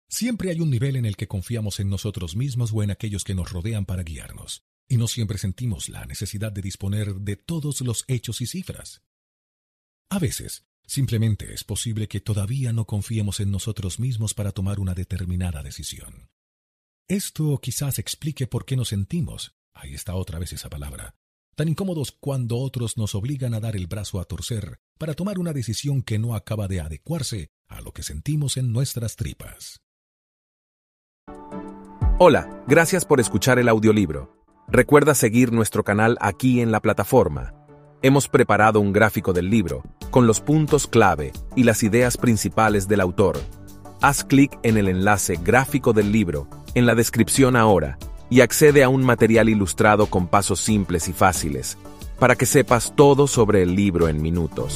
Siempre 0.07 0.51
hay 0.51 0.61
un 0.61 0.69
nivel 0.69 0.95
en 0.95 1.05
el 1.05 1.17
que 1.17 1.27
confiamos 1.27 1.81
en 1.81 1.89
nosotros 1.89 2.37
mismos 2.37 2.71
o 2.73 2.81
en 2.81 2.91
aquellos 2.91 3.25
que 3.25 3.35
nos 3.35 3.51
rodean 3.51 3.85
para 3.85 4.03
guiarnos, 4.03 4.63
y 4.87 4.95
no 4.95 5.09
siempre 5.09 5.37
sentimos 5.37 5.89
la 5.89 6.05
necesidad 6.05 6.49
de 6.53 6.61
disponer 6.61 7.15
de 7.15 7.35
todos 7.35 7.81
los 7.81 8.05
hechos 8.07 8.39
y 8.39 8.47
cifras. 8.47 9.01
A 10.09 10.17
veces, 10.17 10.63
simplemente 10.87 11.53
es 11.53 11.65
posible 11.65 12.07
que 12.07 12.21
todavía 12.21 12.71
no 12.71 12.85
confiemos 12.85 13.41
en 13.41 13.51
nosotros 13.51 13.99
mismos 13.99 14.33
para 14.33 14.53
tomar 14.53 14.79
una 14.79 14.93
determinada 14.93 15.61
decisión. 15.61 16.29
Esto 17.09 17.59
quizás 17.61 17.99
explique 17.99 18.47
por 18.47 18.63
qué 18.63 18.77
nos 18.77 18.87
sentimos, 18.87 19.57
ahí 19.73 19.93
está 19.93 20.15
otra 20.15 20.39
vez 20.39 20.53
esa 20.53 20.69
palabra, 20.69 21.17
tan 21.59 21.67
incómodos 21.67 22.15
cuando 22.17 22.57
otros 22.57 22.95
nos 22.95 23.15
obligan 23.15 23.53
a 23.53 23.59
dar 23.59 23.75
el 23.75 23.85
brazo 23.85 24.21
a 24.21 24.23
torcer 24.23 24.79
para 24.97 25.13
tomar 25.13 25.39
una 25.39 25.51
decisión 25.51 26.01
que 26.03 26.17
no 26.17 26.33
acaba 26.33 26.69
de 26.69 26.79
adecuarse 26.79 27.49
a 27.67 27.81
lo 27.81 27.91
que 27.91 28.01
sentimos 28.01 28.55
en 28.55 28.71
nuestras 28.71 29.17
tripas. 29.17 29.81
Hola, 32.17 32.63
gracias 32.65 33.03
por 33.03 33.19
escuchar 33.19 33.59
el 33.59 33.67
audiolibro. 33.67 34.41
Recuerda 34.69 35.13
seguir 35.13 35.51
nuestro 35.51 35.83
canal 35.83 36.17
aquí 36.21 36.61
en 36.61 36.71
la 36.71 36.79
plataforma. 36.79 37.53
Hemos 38.03 38.29
preparado 38.29 38.79
un 38.79 38.93
gráfico 38.93 39.33
del 39.33 39.49
libro, 39.49 39.83
con 40.11 40.27
los 40.27 40.39
puntos 40.39 40.87
clave 40.87 41.33
y 41.57 41.63
las 41.63 41.83
ideas 41.83 42.15
principales 42.15 42.87
del 42.87 43.01
autor. 43.01 43.37
Haz 43.99 44.23
clic 44.23 44.57
en 44.63 44.77
el 44.77 44.87
enlace 44.87 45.35
gráfico 45.35 45.91
del 45.91 46.13
libro 46.13 46.47
en 46.73 46.85
la 46.85 46.95
descripción 46.95 47.57
ahora 47.57 47.97
y 48.29 48.41
accede 48.41 48.83
a 48.83 48.89
un 48.89 49.03
material 49.03 49.49
ilustrado 49.49 50.07
con 50.07 50.27
pasos 50.27 50.59
simples 50.59 51.07
y 51.07 51.13
fáciles, 51.13 51.77
para 52.19 52.35
que 52.35 52.45
sepas 52.45 52.95
todo 52.95 53.27
sobre 53.27 53.63
el 53.63 53.75
libro 53.75 54.07
en 54.07 54.21
minutos. 54.21 54.75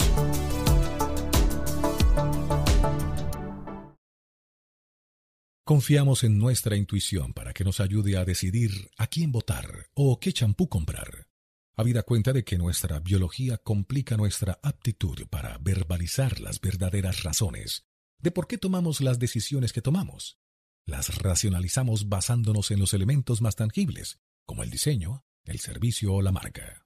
Confiamos 5.65 6.25
en 6.25 6.37
nuestra 6.37 6.75
intuición 6.75 7.31
para 7.33 7.53
que 7.53 7.63
nos 7.63 7.79
ayude 7.79 8.17
a 8.17 8.25
decidir 8.25 8.89
a 8.97 9.07
quién 9.07 9.31
votar 9.31 9.87
o 9.93 10.19
qué 10.19 10.33
champú 10.33 10.67
comprar. 10.67 11.27
Habida 11.75 12.03
cuenta 12.03 12.33
de 12.33 12.43
que 12.43 12.57
nuestra 12.57 12.99
biología 12.99 13.57
complica 13.57 14.17
nuestra 14.17 14.59
aptitud 14.61 15.25
para 15.29 15.57
verbalizar 15.59 16.39
las 16.41 16.59
verdaderas 16.59 17.23
razones 17.23 17.85
de 18.19 18.31
por 18.31 18.47
qué 18.47 18.57
tomamos 18.57 19.01
las 19.01 19.19
decisiones 19.19 19.73
que 19.73 19.81
tomamos 19.81 20.37
las 20.85 21.17
racionalizamos 21.17 22.09
basándonos 22.09 22.71
en 22.71 22.79
los 22.79 22.93
elementos 22.93 23.41
más 23.41 23.55
tangibles, 23.55 24.19
como 24.45 24.63
el 24.63 24.69
diseño, 24.69 25.23
el 25.45 25.59
servicio 25.59 26.13
o 26.13 26.21
la 26.21 26.31
marca. 26.31 26.85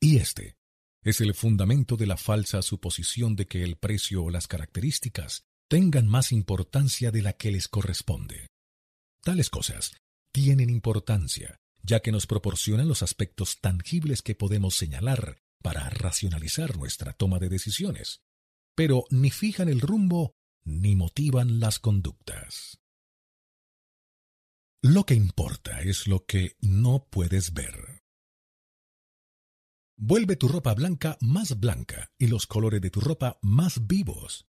Y 0.00 0.16
este 0.16 0.56
es 1.02 1.20
el 1.20 1.34
fundamento 1.34 1.96
de 1.96 2.06
la 2.06 2.16
falsa 2.16 2.62
suposición 2.62 3.36
de 3.36 3.46
que 3.46 3.62
el 3.62 3.76
precio 3.76 4.24
o 4.24 4.30
las 4.30 4.48
características 4.48 5.46
tengan 5.68 6.06
más 6.08 6.32
importancia 6.32 7.10
de 7.10 7.22
la 7.22 7.32
que 7.34 7.52
les 7.52 7.68
corresponde. 7.68 8.48
Tales 9.22 9.50
cosas 9.50 9.96
tienen 10.32 10.70
importancia, 10.70 11.58
ya 11.82 12.00
que 12.00 12.12
nos 12.12 12.26
proporcionan 12.26 12.88
los 12.88 13.02
aspectos 13.02 13.60
tangibles 13.60 14.22
que 14.22 14.34
podemos 14.34 14.76
señalar 14.76 15.38
para 15.62 15.88
racionalizar 15.90 16.76
nuestra 16.76 17.12
toma 17.12 17.38
de 17.38 17.48
decisiones, 17.48 18.20
pero 18.74 19.04
ni 19.10 19.30
fijan 19.30 19.68
el 19.68 19.80
rumbo 19.80 20.34
ni 20.64 20.96
motivan 20.96 21.60
las 21.60 21.78
conductas. 21.78 22.80
Lo 24.82 25.04
que 25.04 25.14
importa 25.14 25.80
es 25.80 26.06
lo 26.06 26.26
que 26.26 26.56
no 26.60 27.06
puedes 27.10 27.52
ver. 27.52 28.02
Vuelve 29.98 30.36
tu 30.36 30.48
ropa 30.48 30.74
blanca 30.74 31.16
más 31.20 31.58
blanca 31.58 32.12
y 32.18 32.26
los 32.26 32.46
colores 32.46 32.80
de 32.82 32.90
tu 32.90 33.00
ropa 33.00 33.38
más 33.40 33.86
vivos. 33.86 34.46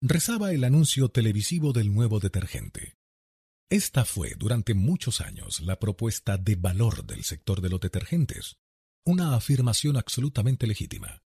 Rezaba 0.00 0.52
el 0.52 0.64
anuncio 0.64 1.10
televisivo 1.10 1.72
del 1.72 1.92
nuevo 1.92 2.20
detergente. 2.20 2.96
Esta 3.70 4.06
fue 4.06 4.34
durante 4.38 4.72
muchos 4.72 5.20
años 5.20 5.60
la 5.60 5.78
propuesta 5.78 6.38
de 6.38 6.56
valor 6.56 7.04
del 7.04 7.24
sector 7.24 7.60
de 7.60 7.68
los 7.68 7.80
detergentes, 7.80 8.56
una 9.04 9.34
afirmación 9.34 9.98
absolutamente 9.98 10.66
legítima. 10.66 11.22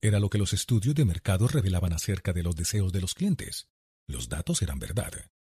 Era 0.00 0.20
lo 0.20 0.30
que 0.30 0.38
los 0.38 0.52
estudios 0.52 0.94
de 0.94 1.04
mercado 1.04 1.48
revelaban 1.48 1.92
acerca 1.92 2.32
de 2.32 2.44
los 2.44 2.54
deseos 2.54 2.92
de 2.92 3.00
los 3.00 3.14
clientes. 3.14 3.68
Los 4.06 4.28
datos 4.28 4.62
eran 4.62 4.78
verdad, 4.78 5.12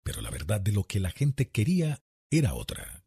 pero 0.04 0.22
la 0.22 0.32
verdad 0.32 0.62
de 0.62 0.72
lo 0.72 0.86
que 0.86 1.02
la 1.02 1.12
gente 1.12 1.50
quería 1.50 2.02
era 2.32 2.54
otra. 2.54 3.06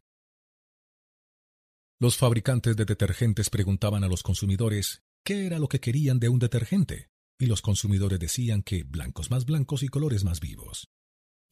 Los 1.99 2.15
fabricantes 2.17 2.75
de 2.75 2.85
detergentes 2.85 3.49
preguntaban 3.49 4.03
a 4.03 4.07
los 4.07 4.21
consumidores 4.21 5.03
qué 5.23 5.47
era 5.47 5.57
lo 5.57 5.67
que 5.67 5.79
querían 5.79 6.19
de 6.19 6.29
un 6.29 6.39
detergente, 6.39 7.09
y 7.39 7.47
los 7.47 7.61
consumidores 7.61 8.19
decían 8.19 8.61
que 8.61 8.83
blancos 8.83 9.31
más 9.31 9.45
blancos 9.45 9.81
y 9.81 9.87
colores 9.87 10.23
más 10.23 10.39
vivos. 10.39 10.89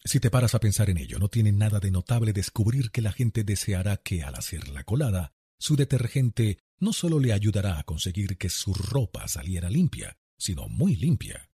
Si 0.06 0.20
te 0.20 0.30
paras 0.30 0.54
a 0.54 0.60
pensar 0.60 0.90
en 0.90 0.98
ello, 0.98 1.18
no 1.18 1.30
tiene 1.30 1.52
nada 1.52 1.80
de 1.80 1.90
notable 1.90 2.34
descubrir 2.34 2.92
que 2.92 3.02
la 3.02 3.12
gente 3.12 3.44
deseará 3.44 3.98
que 3.98 4.22
al 4.22 4.36
hacer 4.36 4.68
la 4.70 4.84
colada, 4.84 5.34
su 5.58 5.76
detergente 5.76 6.60
no 6.78 6.94
solo 6.94 7.20
le 7.20 7.34
ayudará 7.34 7.80
a 7.80 7.84
conseguir 7.84 8.38
que 8.38 8.50
su 8.50 8.74
ropa 8.74 9.28
saliera 9.28 9.70
limpia, 9.70 10.18
sino 10.38 10.68
muy 10.68 10.96
limpia. 10.96 11.50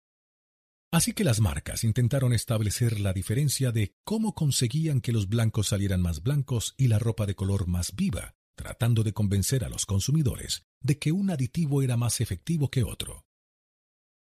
Así 0.95 1.13
que 1.13 1.25
las 1.25 1.41
marcas 1.41 1.83
intentaron 1.83 2.33
establecer 2.33 3.01
la 3.01 3.13
diferencia 3.13 3.73
de 3.73 3.97
cómo 4.05 4.33
conseguían 4.33 5.01
que 5.01 5.11
los 5.11 5.29
blancos 5.29 5.67
salieran 5.67 6.01
más 6.01 6.23
blancos 6.23 6.73
y 6.77 6.87
la 6.87 7.01
ropa 7.01 7.27
de 7.27 7.35
color 7.35 7.67
más 7.67 7.97
viva, 7.97 8.37
tratando 8.55 9.03
de 9.03 9.13
convencer 9.13 9.65
a 9.65 9.69
los 9.69 9.87
consumidores 9.87 10.63
de 10.81 10.97
que 11.01 11.11
un 11.11 11.31
aditivo 11.31 11.83
era 11.83 11.97
más 11.97 12.21
efectivo 12.21 12.71
que 12.71 12.85
otro. 12.85 13.27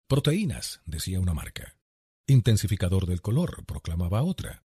Proteínas, 0.08 0.80
decía 0.84 1.20
una 1.20 1.32
marca. 1.32 1.78
Intensificador 2.26 3.06
del 3.06 3.22
color, 3.22 3.64
proclamaba 3.66 4.24
otra. 4.24 4.64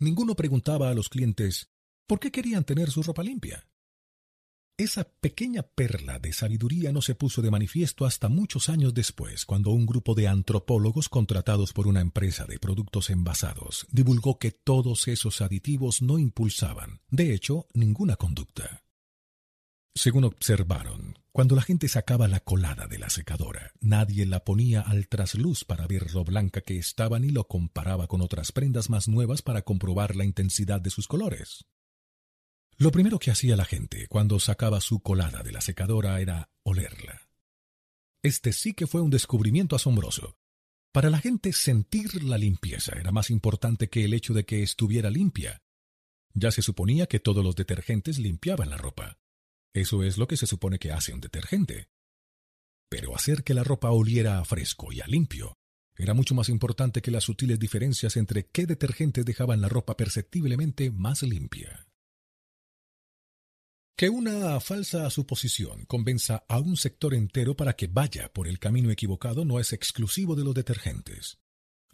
Ninguno 0.00 0.34
preguntaba 0.34 0.90
a 0.90 0.94
los 0.94 1.08
clientes 1.08 1.70
por 2.08 2.18
qué 2.18 2.32
querían 2.32 2.64
tener 2.64 2.90
su 2.90 3.04
ropa 3.04 3.22
limpia. 3.22 3.64
Esa 4.76 5.04
pequeña 5.04 5.62
perla 5.62 6.18
de 6.18 6.32
sabiduría 6.32 6.90
no 6.90 7.00
se 7.00 7.14
puso 7.14 7.42
de 7.42 7.50
manifiesto 7.52 8.06
hasta 8.06 8.28
muchos 8.28 8.68
años 8.68 8.92
después, 8.92 9.44
cuando 9.44 9.70
un 9.70 9.86
grupo 9.86 10.16
de 10.16 10.26
antropólogos 10.26 11.08
contratados 11.08 11.72
por 11.72 11.86
una 11.86 12.00
empresa 12.00 12.44
de 12.44 12.58
productos 12.58 13.08
envasados 13.10 13.86
divulgó 13.92 14.40
que 14.40 14.50
todos 14.50 15.06
esos 15.06 15.42
aditivos 15.42 16.02
no 16.02 16.18
impulsaban, 16.18 17.02
de 17.08 17.34
hecho, 17.34 17.68
ninguna 17.72 18.16
conducta. 18.16 18.82
Según 19.94 20.24
observaron, 20.24 21.20
cuando 21.30 21.54
la 21.54 21.62
gente 21.62 21.86
sacaba 21.86 22.26
la 22.26 22.40
colada 22.40 22.88
de 22.88 22.98
la 22.98 23.10
secadora, 23.10 23.70
nadie 23.80 24.26
la 24.26 24.40
ponía 24.40 24.80
al 24.80 25.06
trasluz 25.06 25.64
para 25.64 25.86
ver 25.86 26.12
lo 26.12 26.24
blanca 26.24 26.62
que 26.62 26.78
estaba 26.78 27.20
ni 27.20 27.30
lo 27.30 27.46
comparaba 27.46 28.08
con 28.08 28.20
otras 28.22 28.50
prendas 28.50 28.90
más 28.90 29.06
nuevas 29.06 29.40
para 29.40 29.62
comprobar 29.62 30.16
la 30.16 30.24
intensidad 30.24 30.80
de 30.80 30.90
sus 30.90 31.06
colores. 31.06 31.64
Lo 32.76 32.90
primero 32.90 33.18
que 33.18 33.30
hacía 33.30 33.56
la 33.56 33.64
gente 33.64 34.08
cuando 34.08 34.40
sacaba 34.40 34.80
su 34.80 35.00
colada 35.00 35.42
de 35.42 35.52
la 35.52 35.60
secadora 35.60 36.20
era 36.20 36.50
olerla. 36.64 37.28
Este 38.22 38.52
sí 38.52 38.74
que 38.74 38.86
fue 38.86 39.00
un 39.00 39.10
descubrimiento 39.10 39.76
asombroso. 39.76 40.36
Para 40.92 41.10
la 41.10 41.18
gente 41.18 41.52
sentir 41.52 42.24
la 42.24 42.38
limpieza 42.38 42.92
era 42.98 43.12
más 43.12 43.30
importante 43.30 43.88
que 43.88 44.04
el 44.04 44.14
hecho 44.14 44.32
de 44.32 44.44
que 44.44 44.62
estuviera 44.62 45.10
limpia. 45.10 45.62
Ya 46.32 46.50
se 46.50 46.62
suponía 46.62 47.06
que 47.06 47.20
todos 47.20 47.44
los 47.44 47.54
detergentes 47.54 48.18
limpiaban 48.18 48.70
la 48.70 48.76
ropa. 48.76 49.18
Eso 49.72 50.02
es 50.02 50.18
lo 50.18 50.26
que 50.26 50.36
se 50.36 50.46
supone 50.46 50.78
que 50.78 50.90
hace 50.90 51.12
un 51.12 51.20
detergente. 51.20 51.88
Pero 52.88 53.14
hacer 53.14 53.44
que 53.44 53.54
la 53.54 53.64
ropa 53.64 53.90
oliera 53.90 54.38
a 54.38 54.44
fresco 54.44 54.92
y 54.92 55.00
a 55.00 55.06
limpio 55.06 55.54
era 55.96 56.14
mucho 56.14 56.34
más 56.34 56.48
importante 56.48 57.02
que 57.02 57.12
las 57.12 57.24
sutiles 57.24 57.58
diferencias 57.58 58.16
entre 58.16 58.46
qué 58.46 58.66
detergentes 58.66 59.24
dejaban 59.24 59.60
la 59.60 59.68
ropa 59.68 59.96
perceptiblemente 59.96 60.90
más 60.90 61.22
limpia. 61.22 61.86
Que 63.96 64.08
una 64.08 64.58
falsa 64.58 65.08
suposición 65.08 65.84
convenza 65.84 66.44
a 66.48 66.58
un 66.58 66.76
sector 66.76 67.14
entero 67.14 67.56
para 67.56 67.74
que 67.74 67.86
vaya 67.86 68.32
por 68.32 68.48
el 68.48 68.58
camino 68.58 68.90
equivocado 68.90 69.44
no 69.44 69.60
es 69.60 69.72
exclusivo 69.72 70.34
de 70.34 70.42
los 70.42 70.52
detergentes. 70.52 71.38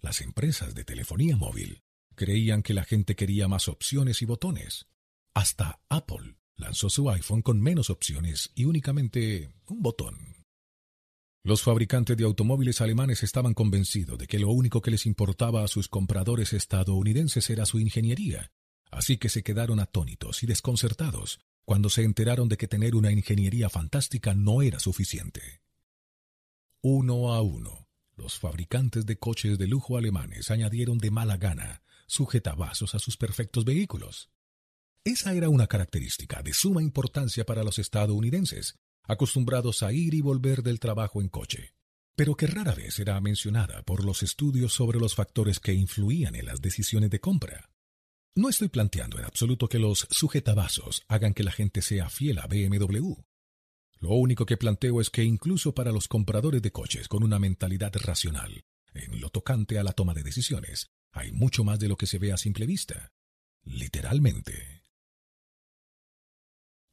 Las 0.00 0.22
empresas 0.22 0.74
de 0.74 0.84
telefonía 0.84 1.36
móvil 1.36 1.82
creían 2.14 2.62
que 2.62 2.72
la 2.72 2.84
gente 2.84 3.16
quería 3.16 3.48
más 3.48 3.68
opciones 3.68 4.22
y 4.22 4.24
botones. 4.24 4.86
Hasta 5.34 5.82
Apple 5.90 6.36
lanzó 6.56 6.88
su 6.88 7.10
iPhone 7.10 7.42
con 7.42 7.60
menos 7.60 7.90
opciones 7.90 8.50
y 8.54 8.64
únicamente 8.64 9.52
un 9.66 9.82
botón. 9.82 10.46
Los 11.44 11.62
fabricantes 11.62 12.16
de 12.16 12.24
automóviles 12.24 12.80
alemanes 12.80 13.22
estaban 13.22 13.52
convencidos 13.52 14.18
de 14.18 14.26
que 14.26 14.38
lo 14.38 14.48
único 14.48 14.80
que 14.80 14.90
les 14.90 15.04
importaba 15.04 15.64
a 15.64 15.68
sus 15.68 15.88
compradores 15.88 16.54
estadounidenses 16.54 17.50
era 17.50 17.66
su 17.66 17.78
ingeniería, 17.78 18.52
así 18.90 19.18
que 19.18 19.28
se 19.28 19.42
quedaron 19.42 19.80
atónitos 19.80 20.42
y 20.42 20.46
desconcertados 20.46 21.40
cuando 21.70 21.88
se 21.88 22.02
enteraron 22.02 22.48
de 22.48 22.56
que 22.56 22.66
tener 22.66 22.96
una 22.96 23.12
ingeniería 23.12 23.68
fantástica 23.68 24.34
no 24.34 24.60
era 24.60 24.80
suficiente. 24.80 25.62
Uno 26.80 27.32
a 27.32 27.42
uno, 27.42 27.86
los 28.16 28.40
fabricantes 28.40 29.06
de 29.06 29.20
coches 29.20 29.56
de 29.56 29.68
lujo 29.68 29.96
alemanes 29.96 30.50
añadieron 30.50 30.98
de 30.98 31.12
mala 31.12 31.36
gana 31.36 31.84
sujetavasos 32.08 32.96
a 32.96 32.98
sus 32.98 33.16
perfectos 33.16 33.64
vehículos. 33.64 34.32
Esa 35.04 35.32
era 35.32 35.48
una 35.48 35.68
característica 35.68 36.42
de 36.42 36.54
suma 36.54 36.82
importancia 36.82 37.46
para 37.46 37.62
los 37.62 37.78
estadounidenses, 37.78 38.80
acostumbrados 39.04 39.84
a 39.84 39.92
ir 39.92 40.14
y 40.14 40.22
volver 40.22 40.64
del 40.64 40.80
trabajo 40.80 41.20
en 41.20 41.28
coche, 41.28 41.76
pero 42.16 42.34
que 42.34 42.48
rara 42.48 42.74
vez 42.74 42.98
era 42.98 43.20
mencionada 43.20 43.84
por 43.84 44.04
los 44.04 44.24
estudios 44.24 44.72
sobre 44.72 44.98
los 44.98 45.14
factores 45.14 45.60
que 45.60 45.72
influían 45.72 46.34
en 46.34 46.46
las 46.46 46.60
decisiones 46.60 47.10
de 47.10 47.20
compra. 47.20 47.70
No 48.36 48.48
estoy 48.48 48.68
planteando 48.68 49.18
en 49.18 49.24
absoluto 49.24 49.68
que 49.68 49.80
los 49.80 50.06
sujetavasos 50.10 51.02
hagan 51.08 51.34
que 51.34 51.42
la 51.42 51.50
gente 51.50 51.82
sea 51.82 52.08
fiel 52.08 52.38
a 52.38 52.46
BMW. 52.46 53.14
Lo 53.98 54.10
único 54.10 54.46
que 54.46 54.56
planteo 54.56 55.00
es 55.00 55.10
que 55.10 55.24
incluso 55.24 55.74
para 55.74 55.90
los 55.90 56.06
compradores 56.06 56.62
de 56.62 56.70
coches 56.70 57.08
con 57.08 57.24
una 57.24 57.40
mentalidad 57.40 57.92
racional, 57.96 58.64
en 58.94 59.20
lo 59.20 59.30
tocante 59.30 59.78
a 59.78 59.82
la 59.82 59.92
toma 59.92 60.14
de 60.14 60.22
decisiones, 60.22 60.90
hay 61.12 61.32
mucho 61.32 61.64
más 61.64 61.80
de 61.80 61.88
lo 61.88 61.96
que 61.96 62.06
se 62.06 62.18
ve 62.18 62.32
a 62.32 62.36
simple 62.36 62.66
vista. 62.66 63.12
Literalmente. 63.64 64.84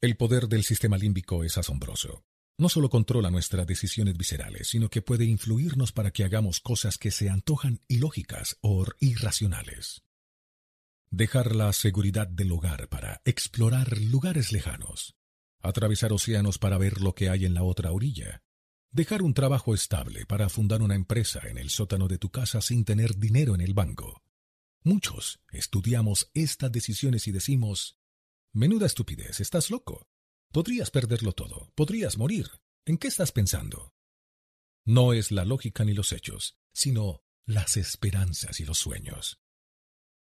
El 0.00 0.16
poder 0.16 0.48
del 0.48 0.64
sistema 0.64 0.98
límbico 0.98 1.44
es 1.44 1.56
asombroso. 1.56 2.24
No 2.58 2.68
solo 2.68 2.90
controla 2.90 3.30
nuestras 3.30 3.66
decisiones 3.66 4.16
viscerales, 4.16 4.68
sino 4.68 4.90
que 4.90 5.02
puede 5.02 5.24
influirnos 5.24 5.92
para 5.92 6.10
que 6.10 6.24
hagamos 6.24 6.58
cosas 6.58 6.98
que 6.98 7.12
se 7.12 7.30
antojan 7.30 7.80
ilógicas 7.86 8.58
o 8.60 8.84
irracionales. 8.98 10.02
Dejar 11.10 11.56
la 11.56 11.72
seguridad 11.72 12.28
del 12.28 12.52
hogar 12.52 12.88
para 12.88 13.22
explorar 13.24 13.98
lugares 13.98 14.52
lejanos. 14.52 15.16
Atravesar 15.60 16.12
océanos 16.12 16.58
para 16.58 16.76
ver 16.76 17.00
lo 17.00 17.14
que 17.14 17.30
hay 17.30 17.46
en 17.46 17.54
la 17.54 17.62
otra 17.62 17.92
orilla. 17.92 18.42
Dejar 18.90 19.22
un 19.22 19.32
trabajo 19.32 19.74
estable 19.74 20.26
para 20.26 20.50
fundar 20.50 20.82
una 20.82 20.94
empresa 20.94 21.40
en 21.48 21.56
el 21.56 21.70
sótano 21.70 22.08
de 22.08 22.18
tu 22.18 22.30
casa 22.30 22.60
sin 22.60 22.84
tener 22.84 23.16
dinero 23.16 23.54
en 23.54 23.62
el 23.62 23.72
banco. 23.72 24.22
Muchos 24.84 25.40
estudiamos 25.50 26.30
estas 26.34 26.70
decisiones 26.70 27.26
y 27.26 27.32
decimos, 27.32 27.98
Menuda 28.52 28.86
estupidez, 28.86 29.40
estás 29.40 29.70
loco. 29.70 30.06
Podrías 30.52 30.90
perderlo 30.90 31.32
todo, 31.32 31.72
podrías 31.74 32.18
morir. 32.18 32.50
¿En 32.84 32.98
qué 32.98 33.08
estás 33.08 33.32
pensando? 33.32 33.94
No 34.84 35.14
es 35.14 35.30
la 35.32 35.44
lógica 35.44 35.84
ni 35.84 35.94
los 35.94 36.12
hechos, 36.12 36.58
sino 36.72 37.22
las 37.46 37.76
esperanzas 37.78 38.60
y 38.60 38.64
los 38.64 38.78
sueños. 38.78 39.40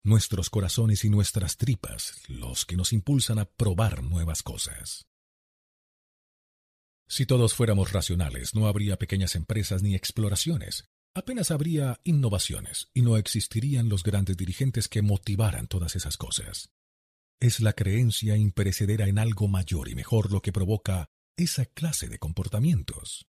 Nuestros 0.05 0.49
corazones 0.49 1.05
y 1.05 1.09
nuestras 1.09 1.55
tripas, 1.55 2.21
los 2.27 2.65
que 2.65 2.75
nos 2.75 2.91
impulsan 2.91 3.39
a 3.39 3.45
probar 3.45 4.03
nuevas 4.03 4.43
cosas. 4.43 5.07
Si 7.07 7.25
todos 7.25 7.53
fuéramos 7.53 7.93
racionales, 7.93 8.53
no 8.53 8.67
habría 8.67 8.97
pequeñas 8.97 9.35
empresas 9.35 9.81
ni 9.81 9.95
exploraciones, 9.95 10.89
apenas 11.15 11.51
habría 11.51 12.01
innovaciones 12.03 12.89
y 12.93 13.01
no 13.01 13.15
existirían 13.15 13.87
los 13.87 14.03
grandes 14.03 14.35
dirigentes 14.35 14.89
que 14.89 15.01
motivaran 15.01 15.67
todas 15.67 15.95
esas 15.95 16.17
cosas. 16.17 16.69
Es 17.39 17.61
la 17.61 17.71
creencia 17.71 18.35
imperecedera 18.35 19.07
en 19.07 19.19
algo 19.19 19.47
mayor 19.47 19.87
y 19.87 19.95
mejor 19.95 20.33
lo 20.33 20.41
que 20.41 20.51
provoca 20.51 21.05
esa 21.37 21.65
clase 21.65 22.09
de 22.09 22.19
comportamientos. 22.19 23.25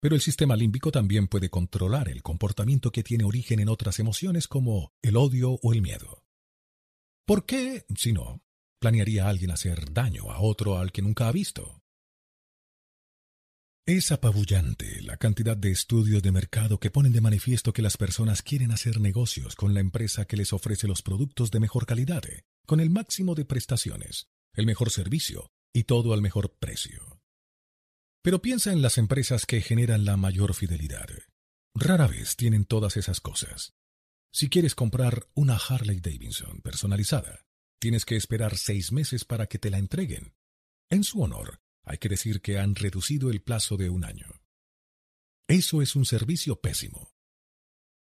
Pero 0.00 0.14
el 0.14 0.22
sistema 0.22 0.56
límbico 0.56 0.90
también 0.90 1.28
puede 1.28 1.50
controlar 1.50 2.08
el 2.08 2.22
comportamiento 2.22 2.90
que 2.90 3.02
tiene 3.02 3.24
origen 3.24 3.60
en 3.60 3.68
otras 3.68 3.98
emociones 3.98 4.48
como 4.48 4.92
el 5.02 5.16
odio 5.16 5.58
o 5.62 5.72
el 5.74 5.82
miedo. 5.82 6.24
¿Por 7.26 7.44
qué, 7.44 7.84
si 7.96 8.12
no, 8.12 8.42
planearía 8.80 9.28
alguien 9.28 9.50
hacer 9.50 9.92
daño 9.92 10.30
a 10.30 10.40
otro 10.40 10.78
al 10.78 10.90
que 10.90 11.02
nunca 11.02 11.28
ha 11.28 11.32
visto? 11.32 11.82
Es 13.86 14.12
apabullante 14.12 15.02
la 15.02 15.16
cantidad 15.16 15.56
de 15.56 15.70
estudios 15.70 16.22
de 16.22 16.32
mercado 16.32 16.78
que 16.78 16.90
ponen 16.90 17.12
de 17.12 17.20
manifiesto 17.20 17.72
que 17.72 17.82
las 17.82 17.96
personas 17.96 18.42
quieren 18.42 18.70
hacer 18.70 19.00
negocios 19.00 19.54
con 19.54 19.74
la 19.74 19.80
empresa 19.80 20.26
que 20.26 20.36
les 20.36 20.52
ofrece 20.52 20.86
los 20.86 21.02
productos 21.02 21.50
de 21.50 21.60
mejor 21.60 21.86
calidad, 21.86 22.22
con 22.66 22.80
el 22.80 22.88
máximo 22.88 23.34
de 23.34 23.44
prestaciones, 23.44 24.28
el 24.54 24.66
mejor 24.66 24.90
servicio 24.90 25.50
y 25.74 25.84
todo 25.84 26.12
al 26.12 26.22
mejor 26.22 26.56
precio. 26.58 27.19
Pero 28.22 28.42
piensa 28.42 28.72
en 28.72 28.82
las 28.82 28.98
empresas 28.98 29.46
que 29.46 29.62
generan 29.62 30.04
la 30.04 30.16
mayor 30.16 30.54
fidelidad. 30.54 31.08
Rara 31.74 32.06
vez 32.06 32.36
tienen 32.36 32.64
todas 32.64 32.96
esas 32.96 33.20
cosas. 33.20 33.72
Si 34.32 34.48
quieres 34.48 34.74
comprar 34.74 35.28
una 35.34 35.56
Harley 35.56 36.00
Davidson 36.00 36.60
personalizada, 36.60 37.46
tienes 37.80 38.04
que 38.04 38.16
esperar 38.16 38.56
seis 38.56 38.92
meses 38.92 39.24
para 39.24 39.46
que 39.46 39.58
te 39.58 39.70
la 39.70 39.78
entreguen. 39.78 40.34
En 40.90 41.02
su 41.02 41.22
honor, 41.22 41.60
hay 41.84 41.98
que 41.98 42.08
decir 42.08 42.42
que 42.42 42.58
han 42.58 42.74
reducido 42.74 43.30
el 43.30 43.42
plazo 43.42 43.76
de 43.76 43.88
un 43.88 44.04
año. 44.04 44.42
Eso 45.48 45.80
es 45.80 45.96
un 45.96 46.04
servicio 46.04 46.60
pésimo. 46.60 47.12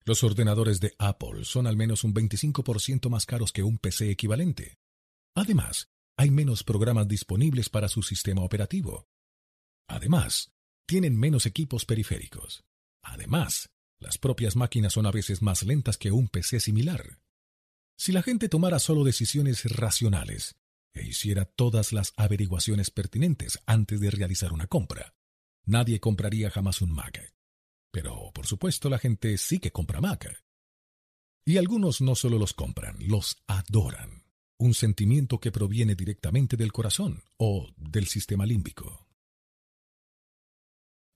Los 0.04 0.24
ordenadores 0.24 0.80
de 0.80 0.94
Apple 0.98 1.46
son 1.46 1.68
al 1.68 1.78
menos 1.78 2.04
un 2.04 2.14
25% 2.14 3.10
más 3.10 3.26
caros 3.26 3.52
que 3.52 3.64
un 3.64 3.78
PC 3.78 4.12
equivalente. 4.12 4.78
Además, 5.36 5.90
hay 6.18 6.32
menos 6.32 6.64
programas 6.64 7.08
disponibles 7.08 7.70
para 7.70 7.88
su 7.88 8.04
sistema 8.04 8.42
operativo. 8.42 9.08
Además, 9.92 10.54
tienen 10.86 11.20
menos 11.20 11.46
equipos 11.46 11.86
periféricos. 11.86 12.64
Además, 13.04 13.70
las 14.00 14.18
propias 14.18 14.56
máquinas 14.56 14.94
son 14.94 15.06
a 15.06 15.12
veces 15.12 15.42
más 15.42 15.64
lentas 15.64 15.98
que 15.98 16.12
un 16.12 16.30
PC 16.30 16.62
similar. 16.62 17.20
Si 17.98 18.14
la 18.14 18.24
gente 18.24 18.48
tomara 18.48 18.80
solo 18.80 19.04
decisiones 19.04 19.66
racionales 19.66 20.56
e 20.94 21.06
hiciera 21.06 21.44
todas 21.44 21.92
las 21.92 22.14
averiguaciones 22.16 22.90
pertinentes 22.90 23.60
antes 23.66 24.00
de 24.00 24.12
realizar 24.12 24.54
una 24.54 24.68
compra, 24.68 25.14
nadie 25.66 26.00
compraría 26.00 26.50
jamás 26.50 26.82
un 26.82 26.92
Mac. 26.94 27.34
Pero, 27.92 28.32
por 28.34 28.48
supuesto, 28.48 28.90
la 28.90 28.98
gente 28.98 29.38
sí 29.38 29.60
que 29.60 29.72
compra 29.72 30.00
Mac. 30.00 30.42
Y 31.46 31.58
algunos 31.58 32.00
no 32.00 32.16
solo 32.16 32.38
los 32.40 32.54
compran, 32.54 32.96
los 33.08 33.44
adoran. 33.46 34.24
Un 34.58 34.74
sentimiento 34.74 35.40
que 35.42 35.52
proviene 35.52 35.96
directamente 35.96 36.56
del 36.56 36.72
corazón 36.72 37.24
o 37.36 37.68
del 37.76 38.08
sistema 38.08 38.46
límbico. 38.46 39.11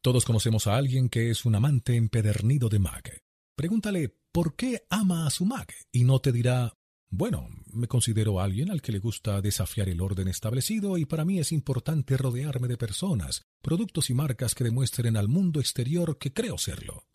Todos 0.05 0.23
conocemos 0.23 0.67
a 0.67 0.75
alguien 0.75 1.09
que 1.09 1.31
es 1.31 1.45
un 1.45 1.55
amante 1.55 1.95
empedernido 1.95 2.69
de 2.69 2.77
Mac. 2.77 3.23
Pregúntale 3.55 4.15
por 4.31 4.55
qué 4.55 4.83
ama 4.87 5.25
a 5.25 5.31
su 5.31 5.47
Mac 5.47 5.73
y 5.91 6.03
no 6.03 6.19
te 6.19 6.31
dirá, 6.31 6.75
bueno, 7.09 7.49
me 7.73 7.87
considero 7.87 8.39
alguien 8.39 8.69
al 8.69 8.83
que 8.83 8.91
le 8.91 8.99
gusta 8.99 9.41
desafiar 9.41 9.89
el 9.89 10.01
orden 10.01 10.27
establecido 10.27 10.99
y 10.99 11.05
para 11.05 11.25
mí 11.25 11.39
es 11.39 11.51
importante 11.51 12.17
rodearme 12.17 12.67
de 12.67 12.77
personas, 12.77 13.47
productos 13.63 14.11
y 14.11 14.13
marcas 14.13 14.53
que 14.53 14.63
demuestren 14.63 15.17
al 15.17 15.27
mundo 15.27 15.59
exterior 15.59 16.19
que 16.19 16.31
creo 16.31 16.59
serlo. 16.59 17.07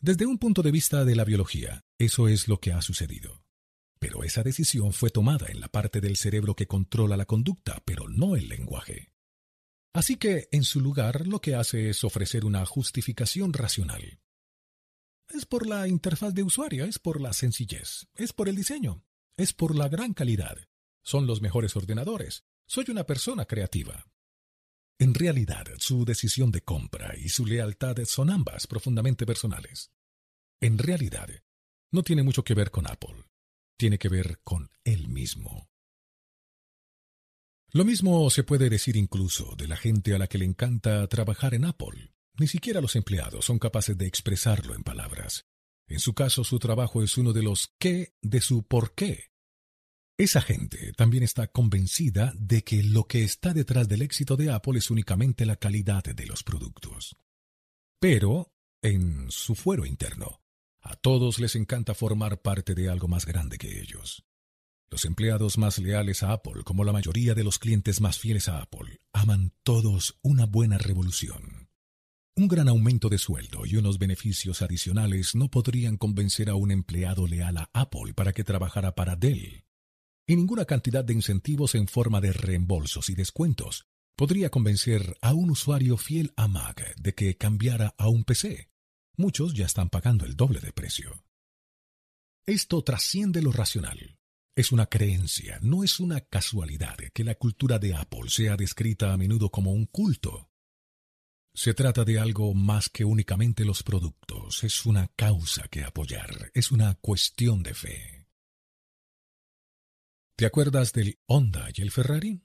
Desde 0.00 0.26
un 0.26 0.38
punto 0.38 0.62
de 0.62 0.72
vista 0.72 1.04
de 1.04 1.14
la 1.14 1.24
biología, 1.24 1.84
eso 1.98 2.26
es 2.26 2.48
lo 2.48 2.58
que 2.58 2.72
ha 2.72 2.82
sucedido. 2.82 3.44
Pero 4.00 4.24
esa 4.24 4.42
decisión 4.42 4.92
fue 4.92 5.10
tomada 5.10 5.46
en 5.50 5.60
la 5.60 5.68
parte 5.68 6.00
del 6.00 6.16
cerebro 6.16 6.56
que 6.56 6.66
controla 6.66 7.16
la 7.16 7.26
conducta, 7.26 7.80
pero 7.84 8.08
no 8.08 8.34
el 8.34 8.48
lenguaje. 8.48 9.12
Así 9.96 10.16
que, 10.16 10.46
en 10.52 10.62
su 10.62 10.82
lugar, 10.82 11.26
lo 11.26 11.40
que 11.40 11.54
hace 11.54 11.88
es 11.88 12.04
ofrecer 12.04 12.44
una 12.44 12.66
justificación 12.66 13.54
racional. 13.54 14.20
Es 15.30 15.46
por 15.46 15.66
la 15.66 15.88
interfaz 15.88 16.34
de 16.34 16.42
usuario, 16.42 16.84
es 16.84 16.98
por 16.98 17.18
la 17.18 17.32
sencillez, 17.32 18.06
es 18.14 18.34
por 18.34 18.50
el 18.50 18.56
diseño, 18.56 19.06
es 19.38 19.54
por 19.54 19.74
la 19.74 19.88
gran 19.88 20.12
calidad. 20.12 20.58
Son 21.02 21.26
los 21.26 21.40
mejores 21.40 21.76
ordenadores. 21.76 22.44
Soy 22.66 22.84
una 22.88 23.04
persona 23.04 23.46
creativa. 23.46 24.06
En 24.98 25.14
realidad, 25.14 25.64
su 25.78 26.04
decisión 26.04 26.50
de 26.50 26.60
compra 26.60 27.16
y 27.16 27.30
su 27.30 27.46
lealtad 27.46 27.96
son 28.04 28.28
ambas 28.28 28.66
profundamente 28.66 29.24
personales. 29.24 29.92
En 30.60 30.76
realidad, 30.76 31.30
no 31.90 32.02
tiene 32.02 32.22
mucho 32.22 32.44
que 32.44 32.52
ver 32.52 32.70
con 32.70 32.86
Apple, 32.86 33.24
tiene 33.78 33.98
que 33.98 34.10
ver 34.10 34.40
con 34.44 34.70
él 34.84 35.08
mismo. 35.08 35.70
Lo 37.72 37.84
mismo 37.84 38.30
se 38.30 38.44
puede 38.44 38.70
decir 38.70 38.96
incluso 38.96 39.54
de 39.56 39.68
la 39.68 39.76
gente 39.76 40.14
a 40.14 40.18
la 40.18 40.26
que 40.26 40.38
le 40.38 40.44
encanta 40.44 41.06
trabajar 41.08 41.54
en 41.54 41.64
Apple. 41.64 42.12
Ni 42.38 42.46
siquiera 42.46 42.80
los 42.80 42.96
empleados 42.96 43.44
son 43.44 43.58
capaces 43.58 43.96
de 43.96 44.06
expresarlo 44.06 44.74
en 44.74 44.82
palabras. 44.82 45.46
En 45.88 46.00
su 46.00 46.14
caso, 46.14 46.44
su 46.44 46.58
trabajo 46.58 47.02
es 47.02 47.16
uno 47.16 47.32
de 47.32 47.42
los 47.42 47.74
qué 47.78 48.14
de 48.20 48.40
su 48.40 48.64
por 48.64 48.94
qué. 48.94 49.30
Esa 50.18 50.40
gente 50.40 50.92
también 50.94 51.22
está 51.22 51.48
convencida 51.48 52.32
de 52.38 52.64
que 52.64 52.82
lo 52.82 53.04
que 53.04 53.22
está 53.22 53.52
detrás 53.52 53.86
del 53.86 54.02
éxito 54.02 54.36
de 54.36 54.50
Apple 54.50 54.78
es 54.78 54.90
únicamente 54.90 55.44
la 55.44 55.56
calidad 55.56 56.02
de 56.04 56.26
los 56.26 56.42
productos. 56.42 57.16
Pero, 58.00 58.52
en 58.82 59.30
su 59.30 59.54
fuero 59.54 59.84
interno, 59.84 60.40
a 60.80 60.96
todos 60.96 61.38
les 61.38 61.54
encanta 61.56 61.94
formar 61.94 62.40
parte 62.40 62.74
de 62.74 62.88
algo 62.88 63.08
más 63.08 63.26
grande 63.26 63.58
que 63.58 63.80
ellos. 63.80 64.24
Los 64.90 65.04
empleados 65.04 65.58
más 65.58 65.78
leales 65.78 66.22
a 66.22 66.32
Apple, 66.32 66.62
como 66.64 66.84
la 66.84 66.92
mayoría 66.92 67.34
de 67.34 67.42
los 67.42 67.58
clientes 67.58 68.00
más 68.00 68.18
fieles 68.18 68.48
a 68.48 68.62
Apple, 68.62 69.00
aman 69.12 69.52
todos 69.64 70.18
una 70.22 70.46
buena 70.46 70.78
revolución. 70.78 71.68
Un 72.36 72.48
gran 72.48 72.68
aumento 72.68 73.08
de 73.08 73.18
sueldo 73.18 73.66
y 73.66 73.76
unos 73.76 73.98
beneficios 73.98 74.62
adicionales 74.62 75.34
no 75.34 75.50
podrían 75.50 75.96
convencer 75.96 76.50
a 76.50 76.54
un 76.54 76.70
empleado 76.70 77.26
leal 77.26 77.56
a 77.56 77.70
Apple 77.72 78.12
para 78.14 78.32
que 78.32 78.44
trabajara 78.44 78.94
para 78.94 79.16
Dell. 79.16 79.64
Y 80.28 80.36
ninguna 80.36 80.66
cantidad 80.66 81.04
de 81.04 81.14
incentivos 81.14 81.74
en 81.74 81.88
forma 81.88 82.20
de 82.20 82.32
reembolsos 82.32 83.08
y 83.10 83.14
descuentos 83.14 83.86
podría 84.16 84.50
convencer 84.50 85.16
a 85.20 85.34
un 85.34 85.50
usuario 85.50 85.96
fiel 85.96 86.32
a 86.36 86.46
Mac 86.46 86.94
de 87.00 87.14
que 87.14 87.36
cambiara 87.36 87.94
a 87.98 88.08
un 88.08 88.24
PC. 88.24 88.68
Muchos 89.16 89.54
ya 89.54 89.66
están 89.66 89.88
pagando 89.88 90.26
el 90.26 90.36
doble 90.36 90.60
de 90.60 90.72
precio. 90.72 91.24
Esto 92.44 92.84
trasciende 92.84 93.42
lo 93.42 93.50
racional. 93.50 94.15
Es 94.56 94.72
una 94.72 94.86
creencia, 94.86 95.58
no 95.60 95.84
es 95.84 96.00
una 96.00 96.22
casualidad 96.22 96.96
que 97.12 97.24
la 97.24 97.34
cultura 97.34 97.78
de 97.78 97.94
Apple 97.94 98.30
sea 98.30 98.56
descrita 98.56 99.12
a 99.12 99.18
menudo 99.18 99.50
como 99.50 99.70
un 99.70 99.84
culto. 99.84 100.50
Se 101.52 101.74
trata 101.74 102.06
de 102.06 102.18
algo 102.18 102.54
más 102.54 102.88
que 102.88 103.04
únicamente 103.04 103.66
los 103.66 103.82
productos, 103.82 104.64
es 104.64 104.86
una 104.86 105.08
causa 105.08 105.68
que 105.68 105.84
apoyar, 105.84 106.50
es 106.54 106.72
una 106.72 106.94
cuestión 106.94 107.62
de 107.62 107.74
fe. 107.74 108.26
¿Te 110.36 110.46
acuerdas 110.46 110.94
del 110.94 111.18
Honda 111.26 111.68
y 111.74 111.82
el 111.82 111.90
Ferrari? 111.90 112.42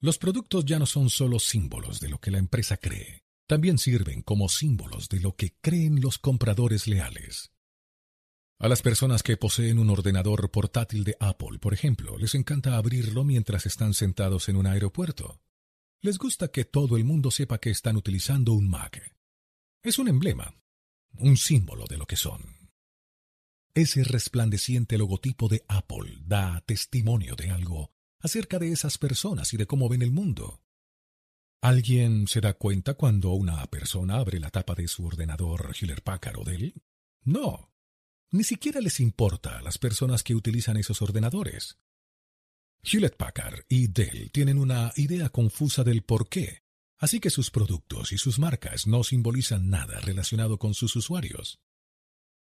Los 0.00 0.16
productos 0.16 0.64
ya 0.64 0.78
no 0.78 0.86
son 0.86 1.10
solo 1.10 1.38
símbolos 1.38 2.00
de 2.00 2.08
lo 2.08 2.20
que 2.20 2.30
la 2.30 2.38
empresa 2.38 2.78
cree, 2.78 3.22
también 3.46 3.76
sirven 3.76 4.22
como 4.22 4.48
símbolos 4.48 5.10
de 5.10 5.20
lo 5.20 5.36
que 5.36 5.54
creen 5.60 6.00
los 6.00 6.16
compradores 6.16 6.88
leales. 6.88 7.52
A 8.62 8.68
las 8.68 8.80
personas 8.80 9.24
que 9.24 9.36
poseen 9.36 9.80
un 9.80 9.90
ordenador 9.90 10.48
portátil 10.52 11.02
de 11.02 11.16
Apple, 11.18 11.58
por 11.58 11.74
ejemplo, 11.74 12.16
les 12.16 12.36
encanta 12.36 12.76
abrirlo 12.76 13.24
mientras 13.24 13.66
están 13.66 13.92
sentados 13.92 14.48
en 14.48 14.54
un 14.54 14.68
aeropuerto. 14.68 15.40
Les 16.00 16.16
gusta 16.16 16.46
que 16.46 16.64
todo 16.64 16.96
el 16.96 17.02
mundo 17.02 17.32
sepa 17.32 17.58
que 17.58 17.70
están 17.70 17.96
utilizando 17.96 18.52
un 18.52 18.70
Mac. 18.70 19.16
Es 19.82 19.98
un 19.98 20.06
emblema, 20.06 20.54
un 21.14 21.36
símbolo 21.36 21.86
de 21.86 21.98
lo 21.98 22.06
que 22.06 22.14
son. 22.14 22.70
Ese 23.74 24.04
resplandeciente 24.04 24.96
logotipo 24.96 25.48
de 25.48 25.64
Apple 25.66 26.18
da 26.20 26.60
testimonio 26.60 27.34
de 27.34 27.50
algo 27.50 27.90
acerca 28.20 28.60
de 28.60 28.70
esas 28.70 28.96
personas 28.96 29.52
y 29.54 29.56
de 29.56 29.66
cómo 29.66 29.88
ven 29.88 30.02
el 30.02 30.12
mundo. 30.12 30.62
¿Alguien 31.62 32.28
se 32.28 32.40
da 32.40 32.54
cuenta 32.54 32.94
cuando 32.94 33.32
una 33.32 33.66
persona 33.66 34.18
abre 34.18 34.38
la 34.38 34.50
tapa 34.50 34.76
de 34.76 34.86
su 34.86 35.04
ordenador 35.04 35.74
Hewlett 35.74 36.02
Packard 36.02 36.38
o 36.38 36.44
Dell? 36.44 36.80
No. 37.24 37.71
Ni 38.32 38.44
siquiera 38.44 38.80
les 38.80 38.98
importa 38.98 39.58
a 39.58 39.62
las 39.62 39.76
personas 39.76 40.22
que 40.22 40.34
utilizan 40.34 40.78
esos 40.78 41.02
ordenadores. 41.02 41.78
Hewlett 42.82 43.16
Packard 43.16 43.66
y 43.68 43.88
Dell 43.88 44.30
tienen 44.32 44.58
una 44.58 44.90
idea 44.96 45.28
confusa 45.28 45.84
del 45.84 46.02
por 46.02 46.30
qué, 46.30 46.62
así 46.98 47.20
que 47.20 47.28
sus 47.28 47.50
productos 47.50 48.10
y 48.10 48.16
sus 48.16 48.38
marcas 48.38 48.86
no 48.86 49.04
simbolizan 49.04 49.68
nada 49.68 50.00
relacionado 50.00 50.58
con 50.58 50.72
sus 50.72 50.96
usuarios. 50.96 51.60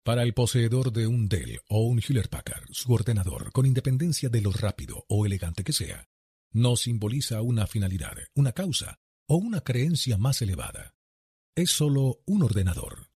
Para 0.02 0.22
el 0.22 0.32
poseedor 0.32 0.92
de 0.92 1.06
un 1.06 1.28
Dell 1.28 1.60
o 1.68 1.82
un 1.82 2.00
Hewlett 2.00 2.28
Packard, 2.28 2.68
su 2.70 2.92
ordenador, 2.94 3.52
con 3.52 3.66
independencia 3.66 4.30
de 4.30 4.40
lo 4.40 4.52
rápido 4.52 5.04
o 5.08 5.26
elegante 5.26 5.62
que 5.62 5.74
sea, 5.74 6.08
no 6.52 6.76
simboliza 6.76 7.42
una 7.42 7.66
finalidad, 7.66 8.16
una 8.34 8.52
causa 8.52 8.98
o 9.28 9.36
una 9.36 9.60
creencia 9.60 10.16
más 10.16 10.40
elevada. 10.40 10.94
Es 11.54 11.70
solo 11.70 12.22
un 12.24 12.42
ordenador. 12.44 13.10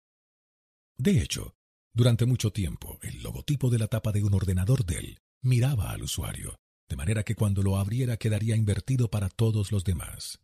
De 0.98 1.22
hecho, 1.22 1.56
durante 2.00 2.26
mucho 2.26 2.54
tiempo, 2.54 2.98
el 3.02 3.22
logotipo 3.22 3.70
de 3.70 3.78
la 3.78 3.90
tapa 3.90 4.14
de 4.14 4.24
un 4.24 4.34
ordenador 4.34 4.86
Dell 4.86 5.20
miraba 5.42 5.92
al 5.92 6.04
usuario, 6.04 6.56
de 6.88 6.96
manera 6.96 7.24
que 7.24 7.36
cuando 7.36 7.62
lo 7.62 7.76
abriera 7.76 8.16
quedaría 8.16 8.56
invertido 8.56 9.12
para 9.12 9.28
todos 9.28 9.74
los 9.74 9.84
demás. 9.84 10.40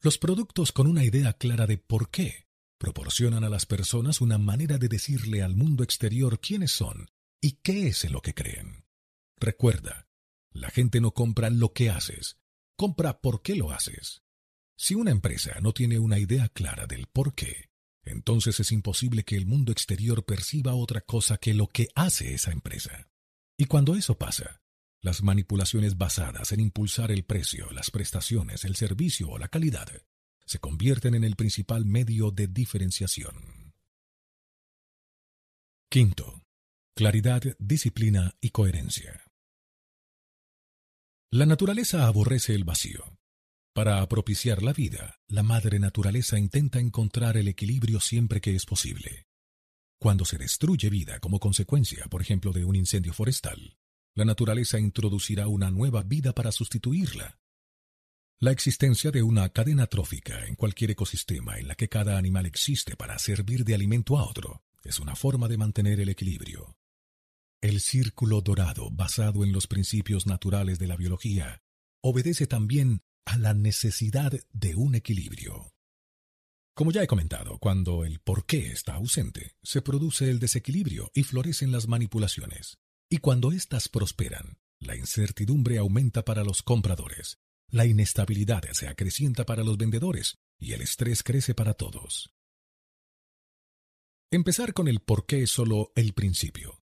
Los 0.00 0.18
productos 0.18 0.72
con 0.72 0.88
una 0.88 1.04
idea 1.04 1.34
clara 1.34 1.68
de 1.68 1.78
por 1.78 2.10
qué 2.10 2.48
proporcionan 2.76 3.44
a 3.44 3.48
las 3.48 3.64
personas 3.64 4.20
una 4.20 4.36
manera 4.36 4.78
de 4.78 4.88
decirle 4.88 5.42
al 5.42 5.54
mundo 5.54 5.84
exterior 5.84 6.40
quiénes 6.40 6.72
son 6.72 7.08
y 7.40 7.52
qué 7.62 7.86
es 7.86 8.02
en 8.02 8.14
lo 8.14 8.20
que 8.20 8.34
creen. 8.34 8.84
Recuerda, 9.38 10.08
la 10.50 10.70
gente 10.70 11.00
no 11.00 11.14
compra 11.14 11.50
lo 11.50 11.72
que 11.72 11.88
haces, 11.88 12.36
compra 12.76 13.20
por 13.20 13.42
qué 13.42 13.54
lo 13.54 13.70
haces. 13.70 14.24
Si 14.76 14.96
una 14.96 15.12
empresa 15.12 15.60
no 15.60 15.72
tiene 15.72 16.00
una 16.00 16.18
idea 16.18 16.48
clara 16.48 16.88
del 16.88 17.06
por 17.06 17.36
qué, 17.36 17.70
entonces 18.04 18.58
es 18.60 18.72
imposible 18.72 19.24
que 19.24 19.36
el 19.36 19.46
mundo 19.46 19.72
exterior 19.72 20.24
perciba 20.24 20.74
otra 20.74 21.00
cosa 21.00 21.38
que 21.38 21.54
lo 21.54 21.68
que 21.68 21.88
hace 21.94 22.34
esa 22.34 22.52
empresa. 22.52 23.08
Y 23.56 23.66
cuando 23.66 23.94
eso 23.94 24.18
pasa, 24.18 24.62
las 25.00 25.22
manipulaciones 25.22 25.98
basadas 25.98 26.52
en 26.52 26.60
impulsar 26.60 27.10
el 27.10 27.24
precio, 27.24 27.70
las 27.70 27.90
prestaciones, 27.90 28.64
el 28.64 28.76
servicio 28.76 29.30
o 29.30 29.38
la 29.38 29.48
calidad 29.48 29.88
se 30.46 30.58
convierten 30.58 31.14
en 31.14 31.24
el 31.24 31.36
principal 31.36 31.84
medio 31.84 32.30
de 32.30 32.46
diferenciación. 32.46 33.72
Quinto, 35.88 36.42
claridad, 36.94 37.42
disciplina 37.58 38.34
y 38.40 38.50
coherencia. 38.50 39.24
La 41.30 41.46
naturaleza 41.46 42.06
aborrece 42.06 42.54
el 42.54 42.64
vacío. 42.64 43.18
Para 43.74 44.06
propiciar 44.06 44.62
la 44.62 44.74
vida, 44.74 45.18
la 45.28 45.42
madre 45.42 45.78
naturaleza 45.78 46.38
intenta 46.38 46.78
encontrar 46.78 47.38
el 47.38 47.48
equilibrio 47.48 48.00
siempre 48.00 48.42
que 48.42 48.54
es 48.54 48.66
posible. 48.66 49.26
Cuando 49.98 50.26
se 50.26 50.36
destruye 50.36 50.90
vida 50.90 51.20
como 51.20 51.40
consecuencia, 51.40 52.04
por 52.08 52.20
ejemplo, 52.20 52.52
de 52.52 52.66
un 52.66 52.76
incendio 52.76 53.14
forestal, 53.14 53.78
la 54.14 54.26
naturaleza 54.26 54.78
introducirá 54.78 55.48
una 55.48 55.70
nueva 55.70 56.02
vida 56.02 56.34
para 56.34 56.52
sustituirla. 56.52 57.38
La 58.40 58.50
existencia 58.50 59.10
de 59.10 59.22
una 59.22 59.48
cadena 59.48 59.86
trófica 59.86 60.44
en 60.44 60.54
cualquier 60.54 60.90
ecosistema 60.90 61.58
en 61.58 61.68
la 61.68 61.74
que 61.74 61.88
cada 61.88 62.18
animal 62.18 62.44
existe 62.44 62.94
para 62.94 63.18
servir 63.18 63.64
de 63.64 63.74
alimento 63.74 64.18
a 64.18 64.24
otro 64.24 64.64
es 64.84 64.98
una 64.98 65.16
forma 65.16 65.48
de 65.48 65.56
mantener 65.56 65.98
el 65.98 66.10
equilibrio. 66.10 66.76
El 67.62 67.80
círculo 67.80 68.42
dorado, 68.42 68.90
basado 68.90 69.44
en 69.44 69.52
los 69.52 69.66
principios 69.66 70.26
naturales 70.26 70.78
de 70.78 70.88
la 70.88 70.96
biología, 70.96 71.62
obedece 72.02 72.46
también 72.46 73.00
a 73.24 73.38
la 73.38 73.54
necesidad 73.54 74.32
de 74.52 74.74
un 74.74 74.94
equilibrio. 74.94 75.72
Como 76.74 76.90
ya 76.90 77.02
he 77.02 77.06
comentado, 77.06 77.58
cuando 77.58 78.04
el 78.04 78.20
por 78.20 78.46
qué 78.46 78.68
está 78.68 78.94
ausente, 78.94 79.56
se 79.62 79.82
produce 79.82 80.30
el 80.30 80.38
desequilibrio 80.38 81.10
y 81.14 81.22
florecen 81.22 81.70
las 81.70 81.86
manipulaciones. 81.86 82.78
Y 83.10 83.18
cuando 83.18 83.52
éstas 83.52 83.88
prosperan, 83.88 84.58
la 84.80 84.96
incertidumbre 84.96 85.78
aumenta 85.78 86.24
para 86.24 86.44
los 86.44 86.62
compradores, 86.62 87.38
la 87.68 87.86
inestabilidad 87.86 88.62
se 88.72 88.88
acrecienta 88.88 89.46
para 89.46 89.64
los 89.64 89.78
vendedores 89.78 90.38
y 90.58 90.72
el 90.72 90.82
estrés 90.82 91.22
crece 91.22 91.54
para 91.54 91.74
todos. 91.74 92.34
Empezar 94.30 94.72
con 94.72 94.88
el 94.88 95.00
por 95.00 95.26
qué 95.26 95.42
es 95.42 95.50
solo 95.50 95.92
el 95.94 96.14
principio. 96.14 96.81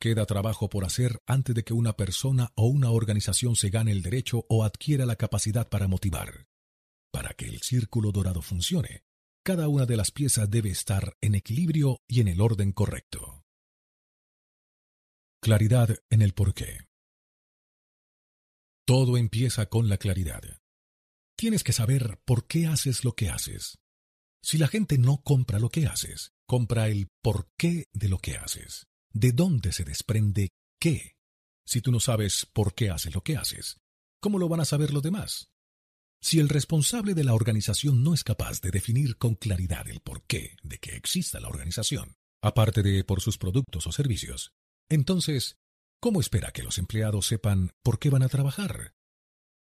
Queda 0.00 0.24
trabajo 0.24 0.70
por 0.70 0.86
hacer 0.86 1.20
antes 1.26 1.54
de 1.54 1.62
que 1.62 1.74
una 1.74 1.92
persona 1.92 2.52
o 2.54 2.68
una 2.68 2.90
organización 2.90 3.54
se 3.54 3.68
gane 3.68 3.92
el 3.92 4.00
derecho 4.00 4.46
o 4.48 4.64
adquiera 4.64 5.04
la 5.04 5.16
capacidad 5.16 5.68
para 5.68 5.88
motivar. 5.88 6.46
Para 7.12 7.34
que 7.34 7.44
el 7.44 7.60
círculo 7.60 8.10
dorado 8.10 8.40
funcione, 8.40 9.04
cada 9.44 9.68
una 9.68 9.84
de 9.84 9.98
las 9.98 10.10
piezas 10.10 10.48
debe 10.48 10.70
estar 10.70 11.18
en 11.20 11.34
equilibrio 11.34 12.00
y 12.08 12.22
en 12.22 12.28
el 12.28 12.40
orden 12.40 12.72
correcto. 12.72 13.44
Claridad 15.42 15.98
en 16.08 16.22
el 16.22 16.32
porqué. 16.32 16.88
Todo 18.86 19.18
empieza 19.18 19.66
con 19.66 19.90
la 19.90 19.98
claridad. 19.98 20.42
Tienes 21.36 21.62
que 21.62 21.74
saber 21.74 22.18
por 22.24 22.46
qué 22.46 22.66
haces 22.66 23.04
lo 23.04 23.12
que 23.12 23.28
haces. 23.28 23.78
Si 24.42 24.56
la 24.56 24.68
gente 24.68 24.96
no 24.96 25.20
compra 25.22 25.58
lo 25.58 25.68
que 25.68 25.86
haces, 25.86 26.32
compra 26.46 26.88
el 26.88 27.08
porqué 27.20 27.88
de 27.92 28.08
lo 28.08 28.18
que 28.18 28.36
haces. 28.36 28.89
¿De 29.12 29.32
dónde 29.32 29.72
se 29.72 29.84
desprende 29.84 30.50
qué? 30.80 31.16
Si 31.66 31.80
tú 31.80 31.90
no 31.90 32.00
sabes 32.00 32.46
por 32.52 32.74
qué 32.74 32.90
haces 32.90 33.14
lo 33.14 33.22
que 33.22 33.36
haces, 33.36 33.80
¿cómo 34.20 34.38
lo 34.38 34.48
van 34.48 34.60
a 34.60 34.64
saber 34.64 34.92
los 34.92 35.02
demás? 35.02 35.50
Si 36.22 36.38
el 36.38 36.48
responsable 36.48 37.14
de 37.14 37.24
la 37.24 37.34
organización 37.34 38.04
no 38.04 38.14
es 38.14 38.24
capaz 38.24 38.60
de 38.60 38.70
definir 38.70 39.16
con 39.16 39.34
claridad 39.34 39.88
el 39.88 40.00
porqué 40.00 40.56
de 40.62 40.78
que 40.78 40.94
exista 40.94 41.40
la 41.40 41.48
organización, 41.48 42.16
aparte 42.42 42.82
de 42.82 43.04
por 43.04 43.20
sus 43.20 43.38
productos 43.38 43.86
o 43.86 43.92
servicios, 43.92 44.52
entonces, 44.88 45.56
¿cómo 46.00 46.20
espera 46.20 46.52
que 46.52 46.62
los 46.62 46.78
empleados 46.78 47.26
sepan 47.26 47.72
por 47.82 47.98
qué 47.98 48.10
van 48.10 48.22
a 48.22 48.28
trabajar? 48.28 48.94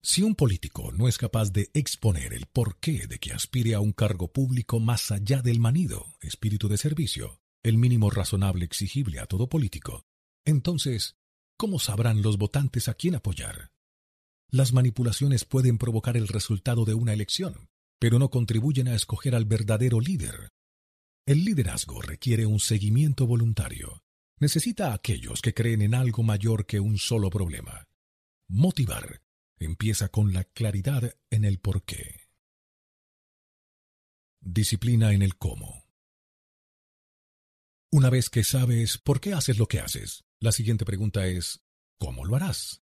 Si 0.03 0.21
un 0.21 0.35
político 0.35 0.91
no 0.91 1.07
es 1.07 1.17
capaz 1.17 1.51
de 1.51 1.71
exponer 1.73 2.33
el 2.33 2.45
porqué 2.45 3.07
de 3.07 3.19
que 3.19 3.31
aspire 3.31 3.73
a 3.73 3.79
un 3.79 3.93
cargo 3.93 4.33
público 4.33 4.79
más 4.79 5.11
allá 5.11 5.41
del 5.41 5.59
manido, 5.59 6.17
espíritu 6.19 6.67
de 6.67 6.77
servicio, 6.77 7.42
el 7.63 7.77
mínimo 7.77 8.09
razonable 8.09 8.65
exigible 8.65 9.19
a 9.19 9.25
todo 9.25 9.47
político, 9.47 10.05
entonces, 10.45 11.15
¿cómo 11.57 11.79
sabrán 11.79 12.21
los 12.21 12.37
votantes 12.37 12.89
a 12.89 12.93
quién 12.93 13.15
apoyar? 13.15 13.71
Las 14.49 14.73
manipulaciones 14.73 15.45
pueden 15.45 15.77
provocar 15.77 16.17
el 16.17 16.27
resultado 16.27 16.85
de 16.85 16.93
una 16.93 17.13
elección, 17.13 17.69
pero 17.99 18.19
no 18.19 18.29
contribuyen 18.29 18.87
a 18.87 18.95
escoger 18.95 19.33
al 19.33 19.45
verdadero 19.45 19.99
líder. 19.99 20.51
El 21.25 21.45
liderazgo 21.45 22.01
requiere 22.01 22.45
un 22.45 22.59
seguimiento 22.59 23.25
voluntario. 23.25 24.03
Necesita 24.39 24.91
a 24.91 24.95
aquellos 24.95 25.41
que 25.41 25.53
creen 25.53 25.81
en 25.81 25.95
algo 25.95 26.21
mayor 26.21 26.65
que 26.65 26.81
un 26.81 26.97
solo 26.97 27.29
problema. 27.29 27.87
Motivar 28.49 29.21
empieza 29.57 30.09
con 30.09 30.33
la 30.33 30.43
claridad 30.43 31.15
en 31.29 31.45
el 31.45 31.59
por 31.59 31.83
qué. 31.83 32.27
Disciplina 34.41 35.13
en 35.13 35.21
el 35.21 35.37
cómo. 35.37 35.82
Una 37.93 38.09
vez 38.09 38.31
que 38.31 38.43
sabes 38.43 38.97
por 38.97 39.21
qué 39.21 39.33
haces 39.33 39.59
lo 39.59 39.67
que 39.67 39.79
haces, 39.79 40.23
la 40.39 40.51
siguiente 40.51 40.83
pregunta 40.83 41.27
es, 41.27 41.61
¿cómo 41.99 42.25
lo 42.25 42.35
harás? 42.35 42.81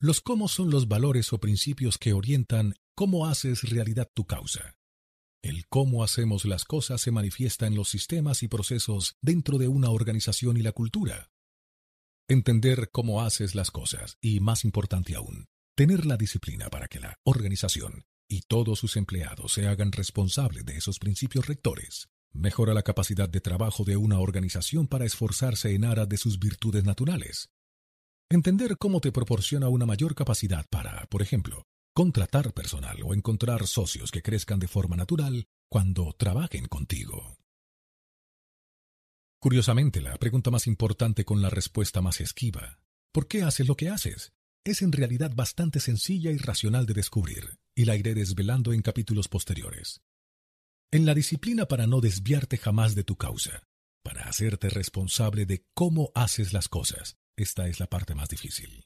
Los 0.00 0.20
cómo 0.20 0.48
son 0.48 0.72
los 0.72 0.88
valores 0.88 1.32
o 1.32 1.38
principios 1.38 1.98
que 1.98 2.14
orientan 2.14 2.74
cómo 2.96 3.28
haces 3.28 3.62
realidad 3.70 4.10
tu 4.12 4.26
causa. 4.26 4.74
El 5.40 5.68
cómo 5.68 6.02
hacemos 6.02 6.46
las 6.46 6.64
cosas 6.64 7.00
se 7.00 7.12
manifiesta 7.12 7.68
en 7.68 7.76
los 7.76 7.88
sistemas 7.90 8.42
y 8.42 8.48
procesos 8.48 9.14
dentro 9.22 9.56
de 9.56 9.68
una 9.68 9.90
organización 9.90 10.56
y 10.56 10.62
la 10.62 10.72
cultura. 10.72 11.30
Entender 12.26 12.90
cómo 12.90 13.22
haces 13.22 13.54
las 13.54 13.70
cosas 13.70 14.18
y, 14.20 14.40
más 14.40 14.64
importante 14.64 15.14
aún, 15.14 15.46
tener 15.76 16.06
la 16.06 16.16
disciplina 16.16 16.70
para 16.70 16.88
que 16.88 16.98
la 16.98 17.20
organización 17.22 18.04
y 18.28 18.40
todos 18.48 18.80
sus 18.80 18.96
empleados 18.96 19.52
se 19.52 19.68
hagan 19.68 19.92
responsables 19.92 20.64
de 20.64 20.76
esos 20.76 20.98
principios 20.98 21.46
rectores, 21.46 22.08
mejora 22.34 22.74
la 22.74 22.82
capacidad 22.82 23.28
de 23.28 23.40
trabajo 23.40 23.84
de 23.84 23.96
una 23.96 24.18
organización 24.20 24.86
para 24.86 25.06
esforzarse 25.06 25.74
en 25.74 25.84
aras 25.84 26.08
de 26.08 26.18
sus 26.18 26.38
virtudes 26.38 26.84
naturales, 26.84 27.48
Entender 28.30 28.78
cómo 28.78 29.00
te 29.00 29.12
proporciona 29.12 29.68
una 29.68 29.86
mayor 29.86 30.14
capacidad 30.14 30.66
para, 30.68 31.06
por 31.06 31.22
ejemplo, 31.22 31.62
contratar 31.94 32.52
personal 32.52 32.96
o 33.04 33.14
encontrar 33.14 33.66
socios 33.66 34.10
que 34.10 34.22
crezcan 34.22 34.58
de 34.58 34.66
forma 34.66 34.96
natural 34.96 35.46
cuando 35.70 36.12
trabajen 36.14 36.66
contigo. 36.66 37.36
Curiosamente, 39.40 40.00
la 40.00 40.16
pregunta 40.16 40.50
más 40.50 40.66
importante 40.66 41.24
con 41.24 41.42
la 41.42 41.50
respuesta 41.50 42.00
más 42.00 42.20
esquiva, 42.20 42.78
¿por 43.12 43.28
qué 43.28 43.42
haces 43.42 43.68
lo 43.68 43.76
que 43.76 43.90
haces? 43.90 44.32
es 44.66 44.80
en 44.80 44.92
realidad 44.92 45.30
bastante 45.34 45.78
sencilla 45.78 46.30
y 46.30 46.38
racional 46.38 46.86
de 46.86 46.94
descubrir, 46.94 47.58
y 47.76 47.84
la 47.84 47.96
iré 47.96 48.14
desvelando 48.14 48.72
en 48.72 48.80
capítulos 48.80 49.28
posteriores. 49.28 50.00
En 50.94 51.06
la 51.06 51.14
disciplina 51.14 51.66
para 51.66 51.88
no 51.88 52.00
desviarte 52.00 52.56
jamás 52.56 52.94
de 52.94 53.02
tu 53.02 53.16
causa, 53.16 53.66
para 54.04 54.28
hacerte 54.28 54.68
responsable 54.70 55.44
de 55.44 55.66
cómo 55.74 56.12
haces 56.14 56.52
las 56.52 56.68
cosas, 56.68 57.16
esta 57.36 57.66
es 57.66 57.80
la 57.80 57.88
parte 57.88 58.14
más 58.14 58.28
difícil. 58.28 58.84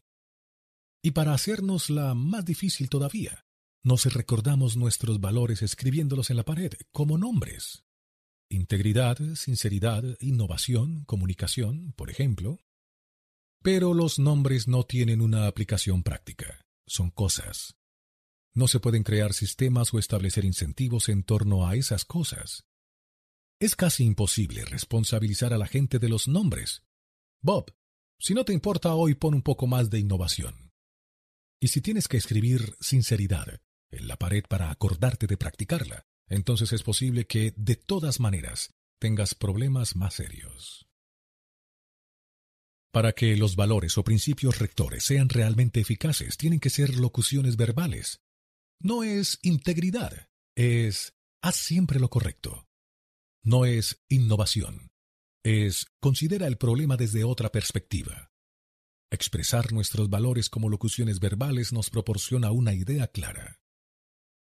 Y 1.02 1.10
para 1.10 1.34
hacernos 1.34 1.90
la 1.90 2.14
más 2.14 2.46
difícil 2.46 2.88
todavía, 2.88 3.44
nos 3.84 4.06
recordamos 4.06 4.78
nuestros 4.78 5.20
valores 5.20 5.60
escribiéndolos 5.60 6.30
en 6.30 6.38
la 6.38 6.46
pared 6.46 6.72
como 6.92 7.18
nombres. 7.18 7.84
Integridad, 8.48 9.18
sinceridad, 9.34 10.02
innovación, 10.20 11.04
comunicación, 11.04 11.92
por 11.92 12.08
ejemplo. 12.08 12.58
Pero 13.62 13.92
los 13.92 14.18
nombres 14.18 14.66
no 14.66 14.84
tienen 14.84 15.20
una 15.20 15.46
aplicación 15.46 16.02
práctica, 16.02 16.64
son 16.86 17.10
cosas. 17.10 17.77
No 18.58 18.66
se 18.66 18.80
pueden 18.80 19.04
crear 19.04 19.34
sistemas 19.34 19.94
o 19.94 20.00
establecer 20.00 20.44
incentivos 20.44 21.08
en 21.08 21.22
torno 21.22 21.68
a 21.68 21.76
esas 21.76 22.04
cosas. 22.04 22.64
Es 23.60 23.76
casi 23.76 24.02
imposible 24.02 24.64
responsabilizar 24.64 25.54
a 25.54 25.58
la 25.58 25.68
gente 25.68 26.00
de 26.00 26.08
los 26.08 26.26
nombres. 26.26 26.82
Bob, 27.40 27.72
si 28.18 28.34
no 28.34 28.44
te 28.44 28.52
importa 28.52 28.94
hoy, 28.94 29.14
pon 29.14 29.34
un 29.34 29.42
poco 29.42 29.68
más 29.68 29.90
de 29.90 30.00
innovación. 30.00 30.72
Y 31.60 31.68
si 31.68 31.80
tienes 31.80 32.08
que 32.08 32.16
escribir 32.16 32.74
sinceridad 32.80 33.60
en 33.92 34.08
la 34.08 34.16
pared 34.16 34.42
para 34.48 34.72
acordarte 34.72 35.28
de 35.28 35.36
practicarla, 35.36 36.08
entonces 36.26 36.72
es 36.72 36.82
posible 36.82 37.28
que, 37.28 37.54
de 37.56 37.76
todas 37.76 38.18
maneras, 38.18 38.74
tengas 38.98 39.36
problemas 39.36 39.94
más 39.94 40.14
serios. 40.14 40.88
Para 42.90 43.12
que 43.12 43.36
los 43.36 43.54
valores 43.54 43.96
o 43.98 44.02
principios 44.02 44.58
rectores 44.58 45.04
sean 45.04 45.28
realmente 45.28 45.78
eficaces, 45.78 46.36
tienen 46.36 46.58
que 46.58 46.70
ser 46.70 46.96
locuciones 46.96 47.56
verbales. 47.56 48.20
No 48.81 49.02
es 49.02 49.40
integridad, 49.42 50.28
es 50.57 51.15
haz 51.42 51.57
siempre 51.57 51.98
lo 51.98 52.10
correcto. 52.10 52.68
No 53.42 53.65
es 53.65 54.05
innovación, 54.08 54.92
es 55.44 55.86
considera 56.00 56.47
el 56.47 56.58
problema 56.58 56.97
desde 56.97 57.24
otra 57.24 57.50
perspectiva. 57.50 58.31
Expresar 59.10 59.73
nuestros 59.73 60.10
valores 60.10 60.48
como 60.48 60.68
locuciones 60.68 61.18
verbales 61.18 61.73
nos 61.73 61.90
proporciona 61.90 62.52
una 62.52 62.74
idea 62.74 63.08
clara. 63.08 63.60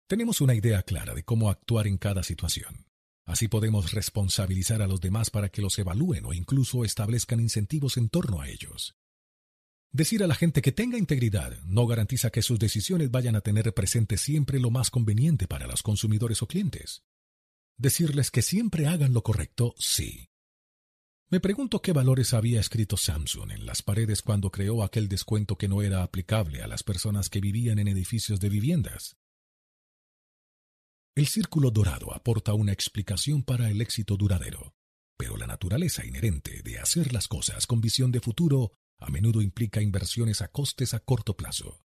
Tenemos 0.07 0.41
una 0.41 0.55
idea 0.55 0.81
clara 0.81 1.13
de 1.13 1.23
cómo 1.23 1.49
actuar 1.49 1.85
en 1.85 1.97
cada 1.97 2.23
situación. 2.23 2.87
Así 3.27 3.47
podemos 3.47 3.91
responsabilizar 3.91 4.81
a 4.81 4.87
los 4.87 5.01
demás 5.01 5.29
para 5.29 5.49
que 5.49 5.61
los 5.61 5.77
evalúen 5.77 6.25
o 6.25 6.33
incluso 6.33 6.83
establezcan 6.83 7.39
incentivos 7.39 7.97
en 7.97 8.09
torno 8.09 8.41
a 8.41 8.49
ellos. 8.49 8.95
Decir 9.95 10.23
a 10.23 10.27
la 10.27 10.35
gente 10.35 10.61
que 10.61 10.73
tenga 10.73 10.97
integridad 10.97 11.57
no 11.63 11.87
garantiza 11.87 12.29
que 12.29 12.41
sus 12.41 12.59
decisiones 12.59 13.11
vayan 13.11 13.37
a 13.37 13.39
tener 13.39 13.73
presente 13.73 14.17
siempre 14.17 14.59
lo 14.59 14.69
más 14.69 14.91
conveniente 14.91 15.47
para 15.47 15.67
los 15.67 15.83
consumidores 15.83 16.41
o 16.41 16.47
clientes. 16.47 17.05
Decirles 17.77 18.29
que 18.29 18.41
siempre 18.41 18.87
hagan 18.87 19.13
lo 19.13 19.23
correcto, 19.23 19.73
sí, 19.77 20.27
Me 21.29 21.39
pregunto 21.39 21.81
qué 21.81 21.93
valores 21.93 22.33
había 22.33 22.59
escrito 22.59 22.97
Samsung 22.97 23.51
en 23.51 23.65
las 23.65 23.83
paredes 23.83 24.21
cuando 24.21 24.51
creó 24.51 24.83
aquel 24.83 25.07
descuento 25.07 25.57
que 25.57 25.69
no 25.69 25.81
era 25.81 26.03
aplicable 26.03 26.61
a 26.61 26.67
las 26.67 26.83
personas 26.83 27.29
que 27.29 27.39
vivían 27.39 27.79
en 27.79 27.87
edificios 27.87 28.41
de 28.41 28.49
viviendas. 28.49 29.15
El 31.15 31.27
círculo 31.27 31.71
dorado 31.71 32.13
aporta 32.13 32.53
una 32.53 32.73
explicación 32.73 33.43
para 33.43 33.69
el 33.69 33.79
éxito 33.79 34.17
duradero, 34.17 34.75
pero 35.17 35.37
la 35.37 35.47
naturaleza 35.47 36.05
inherente 36.05 36.61
de 36.63 36.79
hacer 36.79 37.13
las 37.13 37.29
cosas 37.29 37.65
con 37.65 37.79
visión 37.79 38.11
de 38.11 38.19
futuro 38.19 38.73
a 38.99 39.09
menudo 39.09 39.41
implica 39.41 39.81
inversiones 39.81 40.41
a 40.41 40.47
costes 40.47 40.93
a 40.93 40.99
corto 40.99 41.35
plazo. 41.35 41.83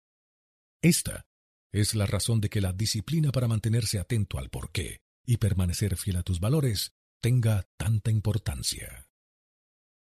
Esta 0.82 1.26
es 1.72 1.94
la 1.94 2.06
razón 2.06 2.40
de 2.40 2.48
que 2.48 2.60
la 2.60 2.72
disciplina 2.72 3.32
para 3.32 3.48
mantenerse 3.48 3.98
atento 3.98 4.38
al 4.38 4.50
porqué 4.50 5.02
y 5.24 5.36
permanecer 5.38 5.96
fiel 5.96 6.16
a 6.16 6.22
tus 6.22 6.40
valores 6.40 6.94
tenga 7.20 7.68
tanta 7.76 8.10
importancia. 8.10 9.08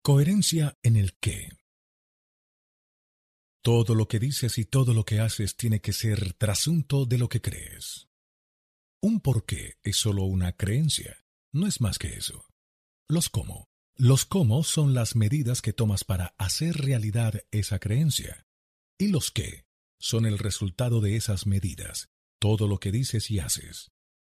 Coherencia 0.03 0.79
en 0.83 0.97
el 0.97 1.19
qué. 1.19 1.51
Todo 3.63 3.95
lo 3.95 4.09
que 4.09 4.19
dices 4.19 4.57
y 4.57 4.65
todo 4.65 4.95
lo 4.95 5.05
que 5.05 5.21
haces 5.21 5.57
tiene 5.57 5.81
que 5.81 5.93
ser 5.93 6.33
trasunto 6.33 7.05
de 7.05 7.19
lo 7.19 7.29
que 7.29 7.43
crees. 7.43 8.09
Un 9.03 9.21
porqué 9.21 9.79
es 9.83 9.97
solo 9.97 10.25
una 10.25 10.53
creencia, 10.53 11.25
no 11.53 11.67
es 11.67 11.81
más 11.81 11.99
que 11.99 12.15
eso. 12.15 12.47
Los 13.09 13.29
cómo. 13.29 13.70
Los 14.03 14.25
cómo 14.25 14.65
son 14.65 14.95
las 14.95 15.15
medidas 15.15 15.61
que 15.61 15.75
tomas 15.75 16.05
para 16.05 16.35
hacer 16.39 16.75
realidad 16.75 17.43
esa 17.51 17.79
creencia. 17.79 18.47
Y 18.99 19.09
los 19.09 19.31
qué 19.31 19.67
son 19.99 20.25
el 20.25 20.39
resultado 20.39 21.03
de 21.03 21.17
esas 21.17 21.47
medidas, 21.47 22.09
todo 22.41 22.67
lo 22.67 22.79
que 22.79 22.93
dices 22.93 23.31
y 23.31 23.41
haces. 23.41 23.91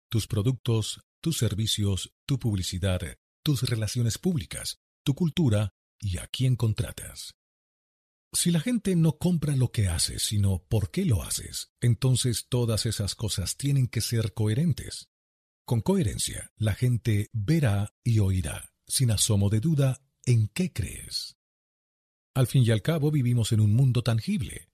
Tus 0.09 0.25
productos, 0.25 1.01
tus 1.19 1.37
servicios, 1.37 2.13
tu 2.25 2.39
publicidad, 2.39 3.01
tus 3.43 3.63
relaciones 3.63 4.17
públicas, 4.17 4.79
tu 5.03 5.15
cultura 5.15 5.73
y 5.99 6.19
a 6.19 6.27
quién 6.27 6.55
contratas. 6.55 7.35
Si 8.31 8.51
la 8.51 8.61
gente 8.61 8.95
no 8.95 9.17
compra 9.17 9.57
lo 9.57 9.73
que 9.73 9.89
haces, 9.89 10.23
sino 10.23 10.63
por 10.69 10.91
qué 10.91 11.03
lo 11.03 11.23
haces, 11.23 11.73
entonces 11.81 12.47
todas 12.47 12.85
esas 12.85 13.15
cosas 13.15 13.57
tienen 13.57 13.87
que 13.87 13.99
ser 13.99 14.33
coherentes. 14.33 15.09
Con 15.65 15.81
coherencia, 15.81 16.53
la 16.55 16.73
gente 16.73 17.29
verá 17.33 17.93
y 18.01 18.19
oirá, 18.19 18.71
sin 18.87 19.11
asomo 19.11 19.49
de 19.49 19.59
duda, 19.59 20.01
en 20.25 20.47
qué 20.49 20.71
crees. 20.71 21.37
Al 22.33 22.47
fin 22.47 22.63
y 22.63 22.71
al 22.71 22.81
cabo 22.81 23.11
vivimos 23.11 23.51
en 23.51 23.61
un 23.61 23.73
mundo 23.73 24.03
tangible. 24.03 24.69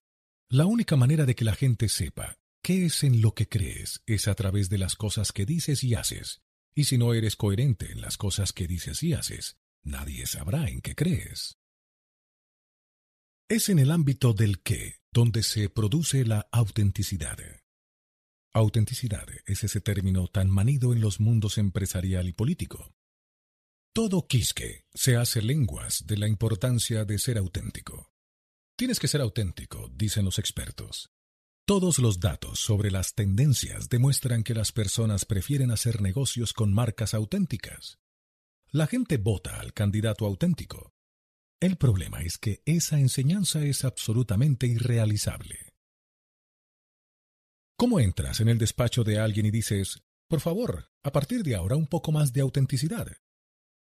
La 0.50 0.66
única 0.66 0.96
manera 0.96 1.26
de 1.26 1.36
que 1.36 1.46
la 1.46 1.56
gente 1.56 1.90
sepa 1.90 2.38
qué 2.62 2.86
es 2.86 3.04
en 3.04 3.22
lo 3.22 3.34
que 3.34 3.48
crees 3.48 4.02
es 4.06 4.28
a 4.28 4.36
través 4.36 4.70
de 4.70 4.78
las 4.78 4.96
cosas 4.96 5.32
que 5.32 5.46
dices 5.46 5.84
y 5.84 5.96
haces. 5.96 6.42
Y 6.76 6.86
si 6.86 6.98
no 6.98 7.14
eres 7.14 7.36
coherente 7.36 7.92
en 7.92 8.02
las 8.02 8.18
cosas 8.18 8.54
que 8.54 8.68
dices 8.68 9.04
y 9.04 9.14
haces, 9.14 9.58
nadie 9.84 10.26
sabrá 10.26 10.68
en 10.70 10.82
qué 10.82 10.96
crees. 10.96 11.58
Es 13.48 13.70
en 13.70 13.80
el 13.80 13.92
ámbito 13.92 14.34
del 14.34 14.62
qué 14.62 15.02
donde 15.12 15.44
se 15.44 15.70
produce 15.70 16.26
la 16.26 16.48
autenticidad. 16.52 17.38
Autenticidad 18.52 19.28
es 19.46 19.64
ese 19.64 19.80
término 19.80 20.28
tan 20.28 20.50
manido 20.50 20.92
en 20.92 21.02
los 21.02 21.20
mundos 21.20 21.58
empresarial 21.58 22.28
y 22.28 22.34
político. 22.34 22.94
Todo 23.96 24.26
quisque 24.26 24.86
se 24.92 25.18
hace 25.18 25.44
lenguas 25.44 26.08
de 26.08 26.18
la 26.18 26.28
importancia 26.28 27.06
de 27.06 27.20
ser 27.20 27.38
auténtico. 27.38 28.12
Tienes 28.76 29.00
que 29.00 29.08
ser 29.08 29.22
auténtico, 29.22 29.88
dicen 29.94 30.26
los 30.26 30.40
expertos. 30.40 31.12
Todos 31.68 32.00
los 32.00 32.20
datos 32.20 32.60
sobre 32.60 32.90
las 32.90 33.14
tendencias 33.14 33.90
demuestran 33.90 34.42
que 34.42 34.56
las 34.56 34.72
personas 34.72 35.26
prefieren 35.26 35.70
hacer 35.70 36.02
negocios 36.02 36.54
con 36.54 36.74
marcas 36.74 37.14
auténticas. 37.14 38.00
La 38.72 38.88
gente 38.88 39.18
vota 39.18 39.60
al 39.60 39.74
candidato 39.74 40.26
auténtico. 40.26 40.96
El 41.60 41.78
problema 41.78 42.24
es 42.24 42.40
que 42.40 42.64
esa 42.66 43.00
enseñanza 43.00 43.64
es 43.64 43.86
absolutamente 43.86 44.66
irrealizable. 44.66 45.76
¿Cómo 47.78 48.00
entras 48.00 48.40
en 48.40 48.50
el 48.50 48.58
despacho 48.58 49.04
de 49.04 49.20
alguien 49.20 49.46
y 49.46 49.52
dices, 49.52 50.02
por 50.28 50.40
favor, 50.40 50.90
a 51.04 51.12
partir 51.12 51.44
de 51.44 51.54
ahora 51.54 51.76
un 51.76 51.86
poco 51.86 52.12
más 52.12 52.34
de 52.34 52.42
autenticidad? 52.42 53.08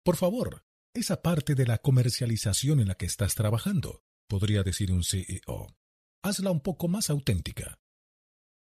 Por 0.05 0.16
favor, 0.16 0.64
esa 0.94 1.22
parte 1.22 1.55
de 1.55 1.66
la 1.66 1.78
comercialización 1.78 2.81
en 2.81 2.89
la 2.89 2.97
que 2.97 3.06
estás 3.06 3.34
trabajando, 3.34 4.02
podría 4.28 4.62
decir 4.62 4.92
un 4.92 5.05
CEO. 5.05 5.76
Hazla 6.22 6.50
un 6.50 6.60
poco 6.60 6.89
más 6.89 7.08
auténtica. 7.08 7.78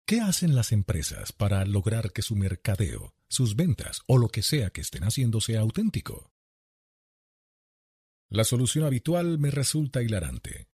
¿Qué 0.08 0.22
hacen 0.22 0.56
las 0.56 0.72
empresas 0.72 1.32
para 1.32 1.64
lograr 1.66 2.12
que 2.12 2.24
su 2.24 2.36
mercadeo, 2.36 3.14
sus 3.28 3.56
ventas 3.56 4.02
o 4.08 4.18
lo 4.18 4.30
que 4.30 4.42
sea 4.42 4.72
que 4.72 4.82
estén 4.82 5.04
haciendo 5.04 5.40
sea 5.40 5.60
auténtico? 5.60 6.32
La 8.32 8.44
solución 8.44 8.86
habitual 8.86 9.38
me 9.38 9.52
resulta 9.52 10.02
hilarante. 10.02 10.68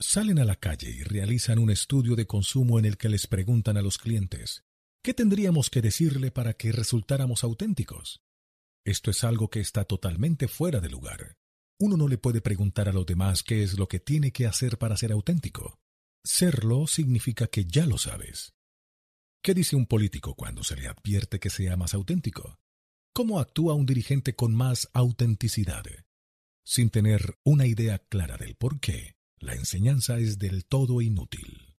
Salen 0.00 0.38
a 0.38 0.44
la 0.44 0.56
calle 0.56 0.90
y 0.90 1.02
realizan 1.02 1.58
un 1.58 1.70
estudio 1.70 2.14
de 2.14 2.26
consumo 2.26 2.78
en 2.78 2.84
el 2.84 2.98
que 2.98 3.08
les 3.08 3.26
preguntan 3.26 3.78
a 3.78 3.82
los 3.82 3.96
clientes, 3.96 4.64
¿qué 5.02 5.14
tendríamos 5.14 5.70
que 5.70 5.80
decirle 5.80 6.30
para 6.30 6.54
que 6.54 6.72
resultáramos 6.72 7.44
auténticos? 7.44 8.23
Esto 8.84 9.10
es 9.10 9.24
algo 9.24 9.48
que 9.48 9.60
está 9.60 9.84
totalmente 9.84 10.46
fuera 10.46 10.78
de 10.80 10.90
lugar. 10.90 11.38
Uno 11.80 11.96
no 11.96 12.06
le 12.06 12.18
puede 12.18 12.42
preguntar 12.42 12.88
a 12.88 12.92
los 12.92 13.06
demás 13.06 13.42
qué 13.42 13.62
es 13.62 13.78
lo 13.78 13.88
que 13.88 13.98
tiene 13.98 14.30
que 14.30 14.46
hacer 14.46 14.76
para 14.76 14.96
ser 14.96 15.10
auténtico. 15.10 15.80
Serlo 16.22 16.86
significa 16.86 17.46
que 17.46 17.64
ya 17.64 17.86
lo 17.86 17.96
sabes. 17.96 18.52
¿Qué 19.42 19.54
dice 19.54 19.74
un 19.74 19.86
político 19.86 20.34
cuando 20.34 20.62
se 20.62 20.76
le 20.76 20.86
advierte 20.86 21.40
que 21.40 21.50
sea 21.50 21.76
más 21.76 21.94
auténtico? 21.94 22.58
¿Cómo 23.14 23.40
actúa 23.40 23.74
un 23.74 23.86
dirigente 23.86 24.34
con 24.34 24.54
más 24.54 24.90
autenticidad? 24.92 25.84
Sin 26.62 26.90
tener 26.90 27.38
una 27.42 27.66
idea 27.66 27.98
clara 27.98 28.36
del 28.36 28.54
por 28.54 28.80
qué, 28.80 29.16
la 29.38 29.54
enseñanza 29.54 30.18
es 30.18 30.38
del 30.38 30.66
todo 30.66 31.00
inútil. 31.00 31.74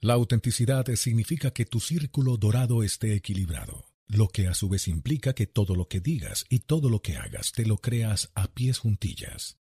La 0.00 0.14
autenticidad 0.14 0.86
significa 0.96 1.50
que 1.50 1.64
tu 1.64 1.80
círculo 1.80 2.36
dorado 2.36 2.82
esté 2.82 3.14
equilibrado 3.14 3.87
lo 4.08 4.28
que 4.28 4.48
a 4.48 4.54
su 4.54 4.68
vez 4.68 4.88
implica 4.88 5.34
que 5.34 5.46
todo 5.46 5.74
lo 5.74 5.86
que 5.86 6.00
digas 6.00 6.46
y 6.48 6.60
todo 6.60 6.88
lo 6.88 7.02
que 7.02 7.16
hagas 7.16 7.52
te 7.52 7.66
lo 7.66 7.78
creas 7.78 8.30
a 8.34 8.48
pies 8.48 8.78
juntillas. 8.78 9.58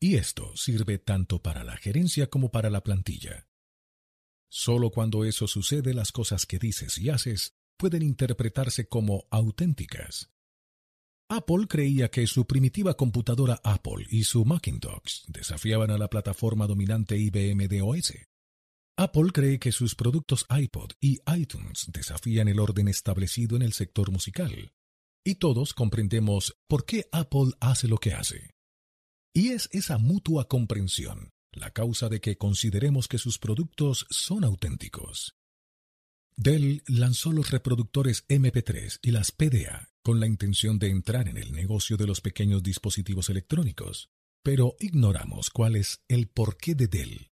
Y 0.00 0.16
esto 0.16 0.56
sirve 0.56 0.98
tanto 0.98 1.42
para 1.42 1.64
la 1.64 1.76
gerencia 1.76 2.28
como 2.28 2.50
para 2.50 2.70
la 2.70 2.82
plantilla. 2.82 3.48
Solo 4.50 4.90
cuando 4.90 5.24
eso 5.24 5.46
sucede 5.46 5.94
las 5.94 6.12
cosas 6.12 6.46
que 6.46 6.58
dices 6.58 6.98
y 6.98 7.10
haces 7.10 7.54
pueden 7.76 8.02
interpretarse 8.02 8.88
como 8.88 9.26
auténticas. 9.30 10.30
Apple 11.30 11.66
creía 11.68 12.10
que 12.10 12.26
su 12.26 12.46
primitiva 12.46 12.94
computadora 12.94 13.60
Apple 13.62 14.06
y 14.08 14.24
su 14.24 14.44
Macintosh 14.44 15.24
desafiaban 15.26 15.90
a 15.90 15.98
la 15.98 16.08
plataforma 16.08 16.66
dominante 16.66 17.18
IBM 17.18 17.68
DOS. 17.68 18.14
Apple 19.00 19.30
cree 19.32 19.60
que 19.60 19.70
sus 19.70 19.94
productos 19.94 20.44
iPod 20.50 20.90
y 21.00 21.20
iTunes 21.32 21.86
desafían 21.92 22.48
el 22.48 22.58
orden 22.58 22.88
establecido 22.88 23.54
en 23.54 23.62
el 23.62 23.72
sector 23.72 24.10
musical. 24.10 24.72
Y 25.24 25.36
todos 25.36 25.72
comprendemos 25.72 26.58
por 26.66 26.84
qué 26.84 27.08
Apple 27.12 27.52
hace 27.60 27.86
lo 27.86 27.98
que 27.98 28.12
hace. 28.12 28.50
Y 29.32 29.50
es 29.50 29.68
esa 29.70 29.98
mutua 29.98 30.48
comprensión 30.48 31.30
la 31.52 31.70
causa 31.70 32.08
de 32.08 32.20
que 32.20 32.38
consideremos 32.38 33.06
que 33.06 33.18
sus 33.18 33.38
productos 33.38 34.04
son 34.10 34.42
auténticos. 34.42 35.36
Dell 36.36 36.82
lanzó 36.88 37.30
los 37.30 37.52
reproductores 37.52 38.26
MP3 38.26 38.98
y 39.00 39.12
las 39.12 39.30
PDA 39.30 39.92
con 40.02 40.18
la 40.18 40.26
intención 40.26 40.80
de 40.80 40.90
entrar 40.90 41.28
en 41.28 41.36
el 41.36 41.52
negocio 41.52 41.96
de 41.96 42.08
los 42.08 42.20
pequeños 42.20 42.64
dispositivos 42.64 43.30
electrónicos, 43.30 44.10
pero 44.42 44.74
ignoramos 44.80 45.50
cuál 45.50 45.76
es 45.76 46.02
el 46.08 46.26
porqué 46.26 46.74
de 46.74 46.88
Dell 46.88 47.30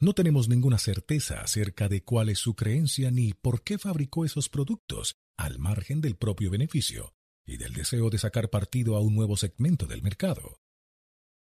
no 0.00 0.12
tenemos 0.12 0.48
ninguna 0.48 0.78
certeza 0.78 1.40
acerca 1.40 1.88
de 1.88 2.02
cuál 2.04 2.28
es 2.28 2.38
su 2.38 2.54
creencia 2.54 3.10
ni 3.10 3.32
por 3.32 3.62
qué 3.64 3.78
fabricó 3.78 4.24
esos 4.24 4.48
productos, 4.48 5.16
al 5.36 5.58
margen 5.58 6.00
del 6.00 6.16
propio 6.16 6.50
beneficio 6.50 7.14
y 7.46 7.56
del 7.56 7.72
deseo 7.72 8.10
de 8.10 8.18
sacar 8.18 8.50
partido 8.50 8.96
a 8.96 9.00
un 9.00 9.14
nuevo 9.16 9.36
segmento 9.36 9.86
del 9.86 10.02
mercado. 10.02 10.60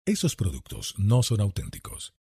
Esos 0.07 0.37
productos 0.37 0.95
no 0.99 1.23
son 1.23 1.41
auténticos. 1.41 2.15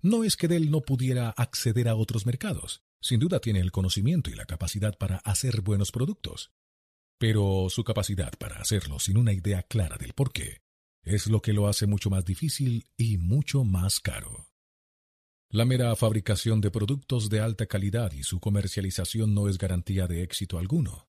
No 0.00 0.24
es 0.24 0.36
que 0.36 0.48
Dell 0.48 0.70
no 0.70 0.80
pudiera 0.82 1.30
acceder 1.30 1.88
a 1.88 1.96
otros 1.96 2.24
mercados, 2.24 2.82
sin 3.00 3.18
duda 3.18 3.40
tiene 3.40 3.60
el 3.60 3.72
conocimiento 3.72 4.30
y 4.30 4.34
la 4.34 4.46
capacidad 4.46 4.96
para 4.96 5.16
hacer 5.18 5.60
buenos 5.60 5.90
productos. 5.90 6.52
Pero 7.18 7.68
su 7.68 7.82
capacidad 7.82 8.32
para 8.38 8.60
hacerlo 8.60 8.98
sin 8.98 9.16
una 9.16 9.32
idea 9.32 9.62
clara 9.62 9.96
del 9.96 10.12
por 10.12 10.32
qué 10.32 10.62
es 11.02 11.28
lo 11.28 11.40
que 11.40 11.52
lo 11.52 11.68
hace 11.68 11.86
mucho 11.86 12.10
más 12.10 12.24
difícil 12.24 12.88
y 12.96 13.16
mucho 13.16 13.64
más 13.64 14.00
caro. 14.00 14.48
La 15.56 15.64
mera 15.64 15.96
fabricación 15.96 16.60
de 16.60 16.70
productos 16.70 17.30
de 17.30 17.40
alta 17.40 17.64
calidad 17.64 18.12
y 18.12 18.24
su 18.24 18.40
comercialización 18.40 19.34
no 19.34 19.48
es 19.48 19.56
garantía 19.56 20.06
de 20.06 20.22
éxito 20.22 20.58
alguno. 20.58 21.08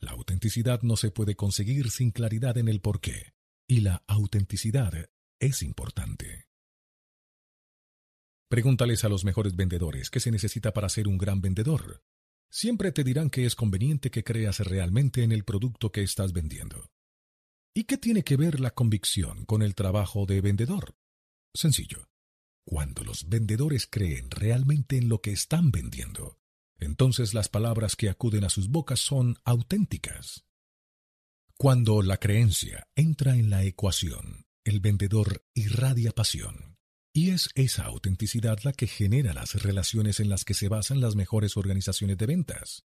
La 0.00 0.10
autenticidad 0.10 0.82
no 0.82 0.96
se 0.96 1.12
puede 1.12 1.36
conseguir 1.36 1.92
sin 1.92 2.10
claridad 2.10 2.58
en 2.58 2.66
el 2.66 2.80
porqué, 2.80 3.34
y 3.68 3.82
la 3.82 4.02
autenticidad 4.08 5.10
es 5.38 5.62
importante. 5.62 6.48
Pregúntales 8.48 9.04
a 9.04 9.08
los 9.08 9.24
mejores 9.24 9.54
vendedores 9.54 10.10
qué 10.10 10.18
se 10.18 10.32
necesita 10.32 10.72
para 10.72 10.88
ser 10.88 11.06
un 11.06 11.16
gran 11.16 11.40
vendedor. 11.40 12.02
Siempre 12.50 12.90
te 12.90 13.04
dirán 13.04 13.30
que 13.30 13.46
es 13.46 13.54
conveniente 13.54 14.10
que 14.10 14.24
creas 14.24 14.58
realmente 14.58 15.22
en 15.22 15.30
el 15.30 15.44
producto 15.44 15.92
que 15.92 16.02
estás 16.02 16.32
vendiendo. 16.32 16.90
¿Y 17.72 17.84
qué 17.84 17.96
tiene 17.96 18.24
que 18.24 18.36
ver 18.36 18.58
la 18.58 18.72
convicción 18.72 19.44
con 19.44 19.62
el 19.62 19.76
trabajo 19.76 20.26
de 20.26 20.40
vendedor? 20.40 20.96
Sencillo. 21.54 22.08
Cuando 22.64 23.04
los 23.04 23.28
vendedores 23.28 23.86
creen 23.86 24.30
realmente 24.30 24.96
en 24.96 25.08
lo 25.08 25.20
que 25.20 25.32
están 25.32 25.70
vendiendo, 25.70 26.38
entonces 26.78 27.34
las 27.34 27.48
palabras 27.48 27.96
que 27.96 28.08
acuden 28.08 28.44
a 28.44 28.50
sus 28.50 28.68
bocas 28.68 29.00
son 29.00 29.38
auténticas. 29.44 30.44
Cuando 31.56 32.02
la 32.02 32.16
creencia 32.16 32.88
entra 32.96 33.36
en 33.36 33.50
la 33.50 33.64
ecuación, 33.64 34.46
el 34.64 34.80
vendedor 34.80 35.44
irradia 35.54 36.10
pasión. 36.10 36.78
Y 37.12 37.30
es 37.30 37.50
esa 37.54 37.84
autenticidad 37.84 38.58
la 38.64 38.72
que 38.72 38.88
genera 38.88 39.34
las 39.34 39.62
relaciones 39.62 40.18
en 40.18 40.28
las 40.28 40.44
que 40.44 40.54
se 40.54 40.68
basan 40.68 41.00
las 41.00 41.14
mejores 41.14 41.56
organizaciones 41.56 42.18
de 42.18 42.26
ventas. 42.26 42.84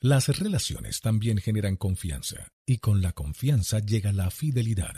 Las 0.00 0.28
relaciones 0.38 1.00
también 1.00 1.38
generan 1.38 1.76
confianza, 1.76 2.52
y 2.64 2.78
con 2.78 3.02
la 3.02 3.12
confianza 3.12 3.80
llega 3.80 4.12
la 4.12 4.30
fidelidad. 4.30 4.94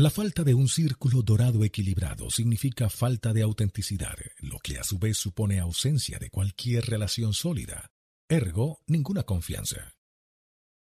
La 0.00 0.08
falta 0.08 0.44
de 0.44 0.54
un 0.54 0.66
círculo 0.66 1.20
dorado 1.20 1.62
equilibrado 1.62 2.30
significa 2.30 2.88
falta 2.88 3.34
de 3.34 3.42
autenticidad, 3.42 4.16
lo 4.38 4.58
que 4.58 4.78
a 4.78 4.82
su 4.82 4.98
vez 4.98 5.18
supone 5.18 5.58
ausencia 5.58 6.18
de 6.18 6.30
cualquier 6.30 6.86
relación 6.86 7.34
sólida, 7.34 7.92
ergo 8.26 8.80
ninguna 8.86 9.24
confianza. 9.24 9.92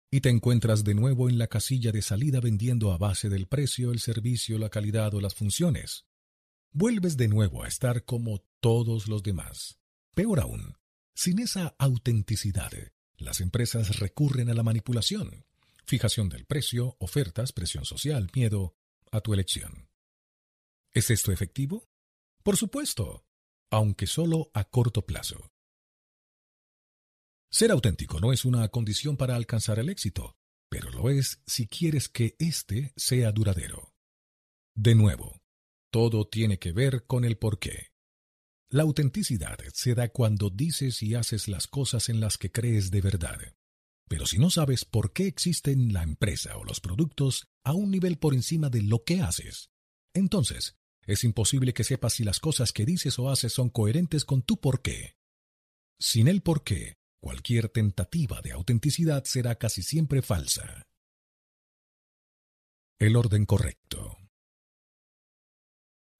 Y 0.09 0.21
te 0.21 0.29
encuentras 0.29 0.85
de 0.85 0.93
nuevo 0.93 1.27
en 1.27 1.37
la 1.37 1.47
casilla 1.47 1.91
de 1.91 2.01
salida 2.01 2.39
vendiendo 2.39 2.93
a 2.93 2.97
base 2.97 3.27
del 3.27 3.47
precio, 3.47 3.91
el 3.91 3.99
servicio, 3.99 4.57
la 4.57 4.69
calidad 4.69 5.13
o 5.13 5.19
las 5.19 5.35
funciones. 5.35 6.05
Vuelves 6.71 7.17
de 7.17 7.27
nuevo 7.27 7.65
a 7.65 7.67
estar 7.67 8.05
como 8.05 8.45
todos 8.61 9.09
los 9.09 9.23
demás. 9.23 9.77
Peor 10.15 10.39
aún, 10.39 10.77
sin 11.13 11.39
esa 11.39 11.75
autenticidad, 11.79 12.71
las 13.17 13.41
empresas 13.41 13.99
recurren 13.99 14.49
a 14.49 14.53
la 14.53 14.63
manipulación, 14.63 15.43
fijación 15.83 16.29
del 16.29 16.45
precio, 16.45 16.95
ofertas, 16.97 17.51
presión 17.51 17.83
social, 17.83 18.31
miedo, 18.33 18.77
a 19.11 19.21
tu 19.21 19.33
elección. 19.33 19.89
¿Es 20.93 21.09
esto 21.09 21.31
efectivo? 21.31 21.87
Por 22.43 22.57
supuesto, 22.57 23.25
aunque 23.71 24.07
solo 24.07 24.49
a 24.53 24.65
corto 24.65 25.05
plazo. 25.05 25.51
Ser 27.49 27.71
auténtico 27.71 28.19
no 28.19 28.31
es 28.31 28.45
una 28.45 28.67
condición 28.69 29.17
para 29.17 29.35
alcanzar 29.35 29.79
el 29.79 29.89
éxito, 29.89 30.37
pero 30.69 30.89
lo 30.89 31.09
es 31.09 31.41
si 31.45 31.67
quieres 31.67 32.07
que 32.07 32.35
éste 32.39 32.93
sea 32.95 33.31
duradero. 33.31 33.93
De 34.73 34.95
nuevo, 34.95 35.41
todo 35.91 36.27
tiene 36.27 36.59
que 36.59 36.71
ver 36.71 37.05
con 37.05 37.25
el 37.25 37.37
porqué. 37.37 37.91
La 38.69 38.83
autenticidad 38.83 39.57
se 39.73 39.95
da 39.95 40.07
cuando 40.07 40.49
dices 40.49 41.03
y 41.03 41.15
haces 41.15 41.49
las 41.49 41.67
cosas 41.67 42.07
en 42.07 42.21
las 42.21 42.37
que 42.37 42.51
crees 42.51 42.89
de 42.89 43.01
verdad. 43.01 43.37
Pero 44.11 44.25
si 44.25 44.39
no 44.39 44.49
sabes 44.49 44.83
por 44.83 45.13
qué 45.13 45.25
existen 45.27 45.93
la 45.93 46.03
empresa 46.03 46.57
o 46.57 46.65
los 46.65 46.81
productos 46.81 47.47
a 47.63 47.71
un 47.71 47.91
nivel 47.91 48.17
por 48.17 48.33
encima 48.33 48.69
de 48.69 48.81
lo 48.81 49.05
que 49.05 49.21
haces, 49.21 49.71
entonces 50.13 50.75
es 51.07 51.23
imposible 51.23 51.73
que 51.73 51.85
sepas 51.85 52.15
si 52.15 52.25
las 52.25 52.41
cosas 52.41 52.73
que 52.73 52.83
dices 52.83 53.17
o 53.19 53.29
haces 53.29 53.53
son 53.53 53.69
coherentes 53.69 54.25
con 54.25 54.41
tu 54.41 54.59
porqué. 54.59 55.15
Sin 55.97 56.27
el 56.27 56.41
porqué, 56.41 56.97
cualquier 57.21 57.69
tentativa 57.69 58.41
de 58.41 58.51
autenticidad 58.51 59.23
será 59.23 59.55
casi 59.55 59.81
siempre 59.81 60.21
falsa. 60.21 60.83
El 62.99 63.15
orden 63.15 63.45
correcto. 63.45 64.20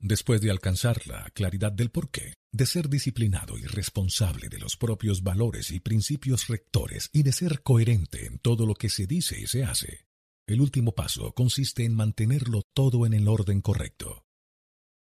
Después 0.01 0.41
de 0.41 0.49
alcanzar 0.49 1.05
la 1.05 1.29
claridad 1.29 1.71
del 1.71 1.91
porqué, 1.91 2.33
de 2.51 2.65
ser 2.65 2.89
disciplinado 2.89 3.59
y 3.59 3.63
responsable 3.63 4.49
de 4.49 4.57
los 4.57 4.75
propios 4.75 5.21
valores 5.21 5.69
y 5.69 5.79
principios 5.79 6.47
rectores 6.47 7.11
y 7.13 7.21
de 7.21 7.31
ser 7.31 7.61
coherente 7.61 8.25
en 8.25 8.39
todo 8.39 8.65
lo 8.65 8.73
que 8.73 8.89
se 8.89 9.05
dice 9.05 9.39
y 9.39 9.45
se 9.45 9.63
hace, 9.63 10.07
el 10.47 10.59
último 10.59 10.95
paso 10.95 11.33
consiste 11.33 11.85
en 11.85 11.93
mantenerlo 11.93 12.63
todo 12.73 13.05
en 13.05 13.13
el 13.13 13.27
orden 13.27 13.61
correcto. 13.61 14.25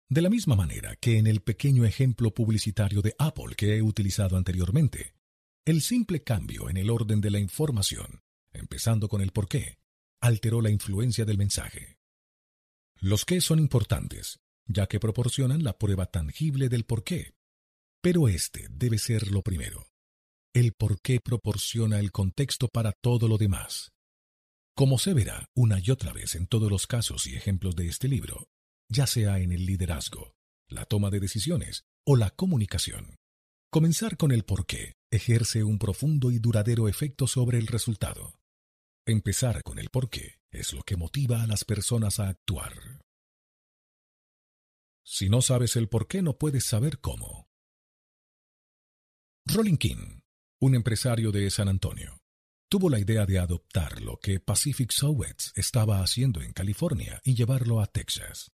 De 0.08 0.22
la 0.22 0.30
misma 0.30 0.56
manera 0.56 0.96
que 0.96 1.18
en 1.18 1.28
el 1.28 1.42
pequeño 1.42 1.84
ejemplo 1.84 2.34
publicitario 2.34 3.02
de 3.02 3.16
Apple 3.20 3.56
que 3.58 3.76
he 3.76 3.82
utilizado 3.82 4.38
anteriormente, 4.38 5.14
el 5.66 5.82
simple 5.82 6.24
cambio 6.24 6.70
en 6.70 6.78
el 6.78 6.90
orden 6.90 7.20
de 7.20 7.32
la 7.32 7.40
información, 7.40 8.22
empezando 8.54 9.10
con 9.10 9.22
el 9.22 9.32
porqué, 9.32 9.78
alteró 10.22 10.62
la 10.62 10.70
influencia 10.70 11.26
del 11.26 11.38
mensaje. 11.38 11.98
Los 13.02 13.26
qué 13.26 13.42
son 13.42 13.60
importantes, 13.60 14.40
ya 14.68 14.88
que 14.88 15.00
proporcionan 15.00 15.64
la 15.64 15.78
prueba 15.78 16.06
tangible 16.08 16.70
del 16.70 16.86
por 16.86 17.04
qué. 17.04 17.34
Pero 18.02 18.28
este 18.28 18.68
debe 18.70 18.98
ser 18.98 19.32
lo 19.32 19.42
primero. 19.42 19.88
El 20.54 20.74
por 20.74 21.02
qué 21.02 21.20
proporciona 21.20 22.00
el 22.00 22.12
contexto 22.12 22.68
para 22.68 22.94
todo 22.94 23.28
lo 23.28 23.38
demás. 23.38 23.92
Como 24.76 25.00
se 25.00 25.14
verá 25.14 25.50
una 25.56 25.80
y 25.80 25.90
otra 25.92 26.14
vez 26.14 26.36
en 26.36 26.48
todos 26.48 26.70
los 26.70 26.88
casos 26.88 27.28
y 27.28 27.36
ejemplos 27.36 27.76
de 27.76 27.88
este 27.88 28.08
libro, 28.08 28.48
ya 28.90 29.08
sea 29.08 29.40
en 29.40 29.52
el 29.52 29.66
liderazgo, 29.66 30.36
la 30.70 30.86
toma 30.86 31.10
de 31.10 31.20
decisiones 31.20 31.86
o 32.06 32.16
la 32.16 32.30
comunicación, 32.30 33.16
comenzar 33.72 34.18
con 34.18 34.32
el 34.32 34.44
por 34.44 34.66
qué 34.66 34.94
ejerce 35.12 35.64
un 35.64 35.80
profundo 35.80 36.30
y 36.32 36.40
duradero 36.40 36.88
efecto 36.88 37.28
sobre 37.28 37.58
el 37.58 37.68
resultado. 37.68 38.36
Empezar 39.08 39.64
con 39.64 39.80
el 39.80 39.90
por 39.90 40.10
qué 40.10 40.40
es 40.52 40.74
lo 40.74 40.84
que 40.84 40.98
motiva 40.98 41.42
a 41.42 41.48
las 41.48 41.64
personas 41.64 42.20
a 42.20 42.30
actuar. 42.30 43.05
Si 45.08 45.30
no 45.30 45.44
sabes 45.44 45.76
el 45.76 45.88
por 45.88 46.08
qué, 46.08 46.24
no 46.24 46.40
puedes 46.40 46.66
saber 46.66 47.00
cómo. 47.00 47.48
Rolling 49.46 49.78
King, 49.78 50.22
un 50.60 50.74
empresario 50.74 51.32
de 51.32 51.52
San 51.52 51.70
Antonio, 51.70 52.24
tuvo 52.70 52.90
la 52.90 52.98
idea 52.98 53.28
de 53.28 53.38
adoptar 53.38 54.02
lo 54.02 54.18
que 54.18 54.40
Pacific 54.40 54.92
Southwest 54.92 55.56
estaba 55.56 56.02
haciendo 56.02 56.42
en 56.42 56.54
California 56.54 57.22
y 57.24 57.36
llevarlo 57.36 57.82
a 57.82 57.86
Texas. 57.86 58.52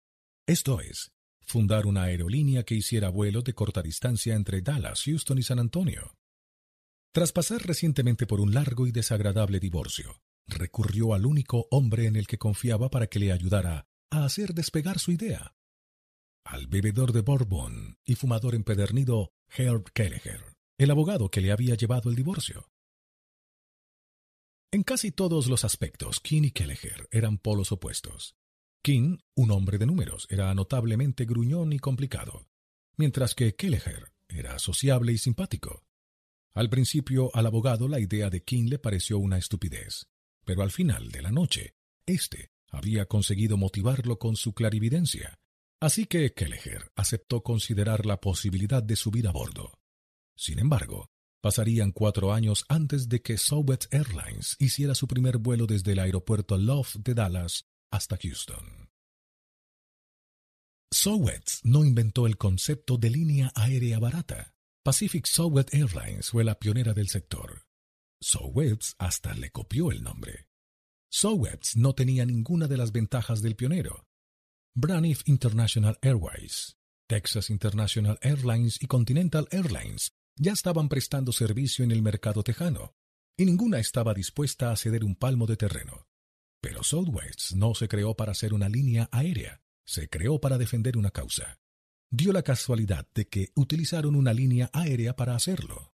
Esto 0.46 0.82
es, 0.82 1.14
fundar 1.42 1.88
una 1.88 2.04
aerolínea 2.04 2.64
que 2.64 2.76
hiciera 2.76 3.10
vuelos 3.10 3.44
de 3.44 3.56
corta 3.56 3.82
distancia 3.82 4.36
entre 4.36 4.62
Dallas, 4.62 5.02
Houston 5.04 5.40
y 5.40 5.44
San 5.44 5.58
Antonio. 5.58 6.16
Tras 7.12 7.32
pasar 7.32 7.66
recientemente 7.66 8.28
por 8.28 8.40
un 8.40 8.54
largo 8.54 8.86
y 8.86 8.92
desagradable 8.92 9.60
divorcio, 9.60 10.22
recurrió 10.46 11.16
al 11.16 11.26
único 11.26 11.68
hombre 11.72 12.06
en 12.06 12.16
el 12.16 12.28
que 12.28 12.38
confiaba 12.38 12.92
para 12.92 13.08
que 13.08 13.18
le 13.18 13.32
ayudara 13.32 13.88
a 14.12 14.26
hacer 14.26 14.54
despegar 14.54 15.00
su 15.00 15.12
idea, 15.12 15.55
al 16.46 16.68
bebedor 16.68 17.12
de 17.12 17.22
Bourbon 17.22 17.98
y 18.06 18.16
fumador 18.16 18.54
empedernido 18.54 19.34
Herb 19.50 19.92
Kelleher, 19.94 20.56
el 20.78 20.92
abogado 20.92 21.30
que 21.30 21.42
le 21.42 21.52
había 21.52 21.76
llevado 21.76 22.10
el 22.10 22.16
divorcio. 22.16 22.70
En 24.72 24.84
casi 24.84 25.12
todos 25.12 25.48
los 25.48 25.66
aspectos, 25.66 26.20
King 26.20 26.44
y 26.44 26.52
Kelleher 26.52 27.08
eran 27.12 27.40
polos 27.40 27.72
opuestos. 27.72 28.36
King, 28.84 29.18
un 29.36 29.52
hombre 29.52 29.80
de 29.80 29.88
números, 29.88 30.28
era 30.30 30.54
notablemente 30.54 31.26
gruñón 31.26 31.74
y 31.74 31.80
complicado, 31.80 32.48
mientras 32.96 33.34
que 33.34 33.56
Kelleher 33.56 34.14
era 34.28 34.60
sociable 34.60 35.14
y 35.14 35.18
simpático. 35.18 35.84
Al 36.54 36.70
principio 36.70 37.32
al 37.34 37.48
abogado 37.48 37.88
la 37.88 38.00
idea 38.00 38.30
de 38.30 38.44
King 38.44 38.70
le 38.70 38.78
pareció 38.78 39.18
una 39.18 39.40
estupidez, 39.40 40.08
pero 40.46 40.62
al 40.62 40.72
final 40.72 41.10
de 41.10 41.22
la 41.24 41.32
noche, 41.32 41.74
éste 42.06 42.52
había 42.70 43.08
conseguido 43.08 43.58
motivarlo 43.58 44.20
con 44.20 44.36
su 44.36 44.54
clarividencia 44.54 45.40
Así 45.86 46.08
que 46.08 46.34
Kelleher 46.34 46.92
aceptó 46.96 47.44
considerar 47.44 48.08
la 48.08 48.20
posibilidad 48.20 48.82
de 48.82 48.96
subir 48.96 49.28
a 49.28 49.32
bordo. 49.32 49.72
Sin 50.36 50.58
embargo, 50.58 51.12
pasarían 51.44 51.92
cuatro 51.92 52.34
años 52.34 52.66
antes 52.70 53.08
de 53.08 53.22
que 53.22 53.38
Southwest 53.38 53.94
Airlines 53.94 54.56
hiciera 54.58 54.96
su 54.96 55.08
primer 55.08 55.38
vuelo 55.38 55.68
desde 55.68 55.92
el 55.92 56.00
aeropuerto 56.00 56.58
Love 56.58 56.96
de 57.04 57.14
Dallas 57.14 57.68
hasta 57.92 58.18
Houston. 58.18 58.90
Southwest 60.92 61.64
no 61.64 61.86
inventó 61.86 62.26
el 62.26 62.38
concepto 62.38 62.98
de 62.98 63.12
línea 63.12 63.52
aérea 63.54 64.00
barata. 64.00 64.56
Pacific 64.84 65.28
Southwest 65.28 65.72
Airlines 65.72 66.32
fue 66.32 66.44
la 66.44 66.56
pionera 66.56 66.96
del 66.96 67.10
sector. 67.10 67.68
Southwest 68.20 68.94
hasta 68.98 69.36
le 69.36 69.52
copió 69.52 69.92
el 69.92 70.02
nombre. 70.02 70.48
Southwest 71.12 71.76
no 71.76 71.94
tenía 71.94 72.26
ninguna 72.26 72.68
de 72.68 72.78
las 72.78 72.92
ventajas 72.92 73.44
del 73.44 73.56
pionero, 73.56 74.08
Braniff 74.78 75.22
International 75.26 75.98
Airways, 76.02 76.76
Texas 77.08 77.50
International 77.50 78.20
Airlines 78.22 78.84
y 78.84 78.88
Continental 78.88 79.48
Airlines 79.50 80.12
ya 80.38 80.52
estaban 80.52 80.90
prestando 80.90 81.32
servicio 81.32 81.86
en 81.86 81.92
el 81.92 82.02
mercado 82.02 82.44
tejano, 82.44 82.94
y 83.38 83.46
ninguna 83.46 83.80
estaba 83.80 84.14
dispuesta 84.14 84.74
a 84.74 84.76
ceder 84.76 85.06
un 85.06 85.16
palmo 85.16 85.46
de 85.46 85.56
terreno. 85.56 86.10
Pero 86.62 86.84
Southwest 86.84 87.54
no 87.54 87.74
se 87.74 87.88
creó 87.88 88.18
para 88.18 88.34
ser 88.34 88.54
una 88.54 88.68
línea 88.68 89.08
aérea, 89.14 89.62
se 89.86 90.10
creó 90.10 90.42
para 90.42 90.58
defender 90.58 90.98
una 90.98 91.12
causa. 91.12 91.58
Dio 92.12 92.34
la 92.34 92.44
casualidad 92.44 93.08
de 93.16 93.30
que 93.30 93.54
utilizaron 93.56 94.14
una 94.14 94.34
línea 94.34 94.70
aérea 94.74 95.16
para 95.16 95.36
hacerlo. 95.36 95.94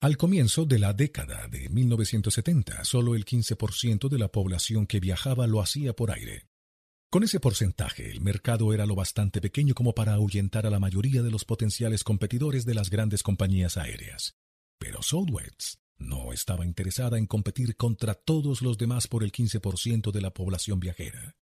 Al 0.00 0.16
comienzo 0.16 0.66
de 0.66 0.78
la 0.78 0.92
década 0.92 1.48
de 1.48 1.68
1970, 1.68 2.84
solo 2.84 3.16
el 3.16 3.24
15% 3.24 4.08
de 4.08 4.18
la 4.18 4.28
población 4.30 4.86
que 4.86 5.00
viajaba 5.00 5.48
lo 5.48 5.60
hacía 5.60 5.92
por 5.92 6.12
aire. 6.12 6.46
Con 7.16 7.24
ese 7.24 7.40
porcentaje, 7.40 8.10
el 8.10 8.20
mercado 8.20 8.74
era 8.74 8.84
lo 8.84 8.94
bastante 8.94 9.40
pequeño 9.40 9.72
como 9.72 9.94
para 9.94 10.12
ahuyentar 10.12 10.66
a 10.66 10.70
la 10.70 10.78
mayoría 10.78 11.22
de 11.22 11.30
los 11.30 11.46
potenciales 11.46 12.04
competidores 12.04 12.66
de 12.66 12.74
las 12.74 12.90
grandes 12.90 13.22
compañías 13.22 13.78
aéreas. 13.78 14.36
Pero 14.78 15.00
Southwest 15.00 15.76
No 15.96 16.34
estaba 16.34 16.66
interesada 16.66 17.16
en 17.16 17.24
competir 17.24 17.74
contra 17.74 18.12
todos 18.12 18.60
los 18.60 18.76
demás 18.76 19.08
por 19.08 19.24
el 19.24 19.32
15% 19.32 20.12
de 20.12 20.20
la 20.20 20.34
población 20.34 20.78
viajera. 20.78 21.38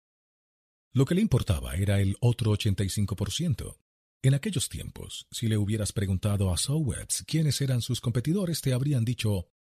Lo 0.92 1.06
que 1.06 1.14
le 1.14 1.22
importaba 1.22 1.76
era 1.76 2.02
el 2.02 2.18
otro 2.20 2.52
85%. 2.52 3.78
En 4.24 4.34
aquellos 4.34 4.70
tiempos, 4.70 5.28
si 5.30 5.50
le 5.50 5.60
hubieras 5.60 5.94
preguntado 5.94 6.52
a 6.52 6.58
Sowets 6.58 7.26
quiénes 7.28 7.62
eran 7.62 7.84
sus 7.84 8.02
competidores, 8.02 8.62
te 8.62 8.74
habrían 8.74 9.06
dicho, 9.06 9.52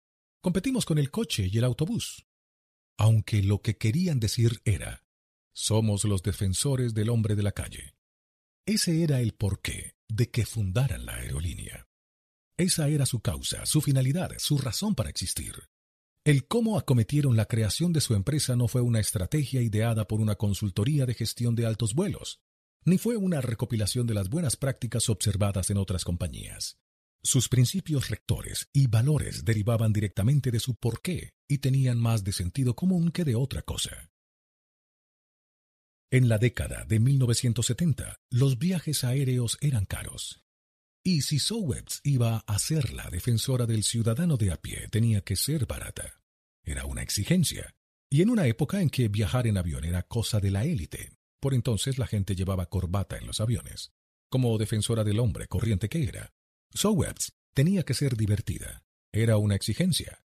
competimos 0.40 0.86
con 0.86 0.96
el 0.96 1.10
coche 1.10 1.50
y 1.52 1.58
el 1.58 1.64
autobús. 1.64 2.24
Aunque 2.96 3.42
lo 3.42 3.60
que 3.60 3.76
querían 3.76 4.20
decir 4.20 4.62
era, 4.64 5.04
somos 5.58 6.04
los 6.04 6.22
defensores 6.22 6.94
del 6.94 7.08
hombre 7.10 7.34
de 7.34 7.42
la 7.42 7.50
calle. 7.50 7.96
Ese 8.64 9.02
era 9.02 9.20
el 9.20 9.32
porqué 9.32 9.96
de 10.08 10.30
que 10.30 10.46
fundaran 10.46 11.04
la 11.04 11.16
aerolínea. 11.16 11.88
Esa 12.56 12.88
era 12.88 13.06
su 13.06 13.20
causa, 13.20 13.66
su 13.66 13.80
finalidad, 13.80 14.30
su 14.38 14.58
razón 14.58 14.94
para 14.94 15.10
existir. 15.10 15.54
El 16.24 16.46
cómo 16.46 16.78
acometieron 16.78 17.36
la 17.36 17.46
creación 17.46 17.92
de 17.92 18.00
su 18.00 18.14
empresa 18.14 18.54
no 18.54 18.68
fue 18.68 18.82
una 18.82 19.00
estrategia 19.00 19.60
ideada 19.60 20.06
por 20.06 20.20
una 20.20 20.36
consultoría 20.36 21.06
de 21.06 21.14
gestión 21.14 21.56
de 21.56 21.66
altos 21.66 21.92
vuelos, 21.92 22.40
ni 22.84 22.96
fue 22.96 23.16
una 23.16 23.40
recopilación 23.40 24.06
de 24.06 24.14
las 24.14 24.28
buenas 24.28 24.54
prácticas 24.56 25.08
observadas 25.08 25.70
en 25.70 25.78
otras 25.78 26.04
compañías. 26.04 26.78
Sus 27.20 27.48
principios 27.48 28.10
rectores 28.10 28.68
y 28.72 28.86
valores 28.86 29.44
derivaban 29.44 29.92
directamente 29.92 30.52
de 30.52 30.60
su 30.60 30.76
porqué 30.76 31.30
y 31.48 31.58
tenían 31.58 31.98
más 31.98 32.22
de 32.22 32.32
sentido 32.32 32.76
común 32.76 33.10
que 33.10 33.24
de 33.24 33.34
otra 33.34 33.62
cosa. 33.62 34.08
En 36.10 36.30
la 36.30 36.38
década 36.38 36.86
de 36.86 37.00
1970, 37.00 38.16
los 38.30 38.58
viajes 38.58 39.04
aéreos 39.04 39.58
eran 39.60 39.84
caros. 39.84 40.42
Y 41.04 41.20
si 41.20 41.38
Sowebs 41.38 42.00
iba 42.02 42.38
a 42.46 42.58
ser 42.58 42.94
la 42.94 43.10
defensora 43.10 43.66
del 43.66 43.82
ciudadano 43.82 44.38
de 44.38 44.50
a 44.50 44.56
pie, 44.56 44.88
tenía 44.88 45.20
que 45.20 45.36
ser 45.36 45.66
barata. 45.66 46.22
Era 46.64 46.86
una 46.86 47.02
exigencia. 47.02 47.74
Y 48.10 48.22
en 48.22 48.30
una 48.30 48.46
época 48.46 48.80
en 48.80 48.88
que 48.88 49.08
viajar 49.08 49.46
en 49.46 49.58
avión 49.58 49.84
era 49.84 50.02
cosa 50.02 50.40
de 50.40 50.50
la 50.50 50.64
élite, 50.64 51.12
por 51.40 51.52
entonces 51.52 51.98
la 51.98 52.06
gente 52.06 52.34
llevaba 52.34 52.70
corbata 52.70 53.18
en 53.18 53.26
los 53.26 53.40
aviones. 53.40 53.92
Como 54.30 54.56
defensora 54.56 55.04
del 55.04 55.20
hombre 55.20 55.46
corriente 55.46 55.90
que 55.90 56.04
era, 56.04 56.32
Sowebs 56.72 57.34
tenía 57.52 57.82
que 57.82 57.92
ser 57.92 58.16
divertida. 58.16 58.82
Era 59.12 59.36
una 59.36 59.56
exigencia. 59.56 60.24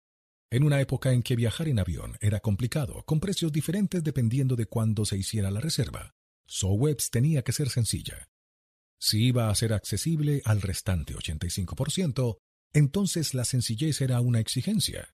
En 0.56 0.64
una 0.64 0.80
época 0.80 1.11
en 1.11 1.22
que 1.22 1.35
viajar 1.35 1.67
en 1.67 1.80
avión 1.80 2.17
era 2.22 2.40
complicado, 2.40 3.03
con 3.03 3.19
precios 3.19 3.51
diferentes 3.51 4.01
dependiendo 4.01 4.56
de 4.56 4.67
cuándo 4.67 5.03
se 5.03 5.17
hiciera 5.17 5.51
la 5.51 5.59
reserva, 5.59 6.16
Sowebs 6.45 7.09
tenía 7.09 7.43
que 7.43 7.51
ser 7.51 7.67
sencilla. 7.67 8.30
Si 8.98 9.25
iba 9.25 9.50
a 9.50 9.56
ser 9.56 9.74
accesible 9.74 10.42
al 10.45 10.61
restante 10.61 11.14
85%, 11.14 12.38
entonces 12.72 13.34
la 13.34 13.43
sencillez 13.43 14.00
era 14.00 14.22
una 14.22 14.40
exigencia. 14.40 15.14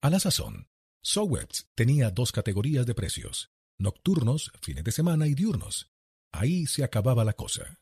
A 0.00 0.08
la 0.08 0.18
sazón, 0.18 0.68
Sowebs 1.02 1.68
tenía 1.74 2.10
dos 2.10 2.32
categorías 2.32 2.86
de 2.86 2.94
precios, 2.94 3.50
nocturnos, 3.76 4.50
fines 4.62 4.84
de 4.84 4.92
semana 4.92 5.26
y 5.26 5.34
diurnos. 5.34 5.90
Ahí 6.32 6.64
se 6.64 6.84
acababa 6.84 7.22
la 7.26 7.34
cosa. 7.34 7.80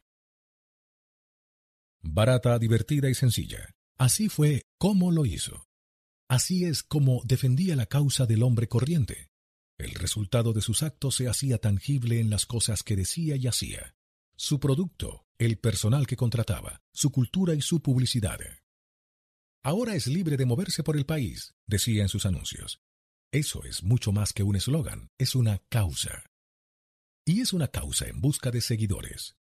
Barata, 2.01 2.59
divertida 2.59 3.09
y 3.09 3.15
sencilla. 3.15 3.71
Así 3.99 4.29
fue 4.29 4.63
como 4.79 5.13
lo 5.13 5.25
hizo. 5.27 5.69
Así 6.33 6.65
es 6.65 6.83
como 6.83 7.21
defendía 7.27 7.77
la 7.77 7.85
causa 7.85 8.25
del 8.25 8.43
hombre 8.43 8.67
corriente. 8.67 9.29
El 9.77 9.93
resultado 9.93 10.55
de 10.55 10.63
sus 10.63 10.83
actos 10.83 11.17
se 11.17 11.29
hacía 11.29 11.59
tangible 11.59 12.21
en 12.21 12.31
las 12.31 12.47
cosas 12.47 12.83
que 12.83 12.97
decía 12.97 13.37
y 13.37 13.49
hacía. 13.49 13.95
Su 14.35 14.59
producto, 14.59 15.27
el 15.37 15.59
personal 15.59 16.07
que 16.07 16.17
contrataba, 16.17 16.81
su 16.91 17.11
cultura 17.11 17.55
y 17.55 17.61
su 17.61 17.83
publicidad. 17.83 18.39
Ahora 19.63 19.95
es 19.95 20.07
libre 20.07 20.39
de 20.39 20.47
moverse 20.47 20.83
por 20.83 20.97
el 20.97 21.05
país, 21.05 21.53
decía 21.67 22.01
en 22.01 22.09
sus 22.09 22.25
anuncios. 22.25 22.81
Eso 23.31 23.63
es 23.65 23.83
mucho 23.83 24.11
más 24.11 24.33
que 24.33 24.43
un 24.43 24.57
eslogan, 24.57 25.11
es 25.19 25.35
una 25.35 25.59
causa. 25.69 26.25
Y 27.27 27.43
es 27.43 27.53
una 27.53 27.69
causa 27.69 28.07
en 28.07 28.23
busca 28.23 28.51
de 28.51 28.63
seguidores. 28.63 29.37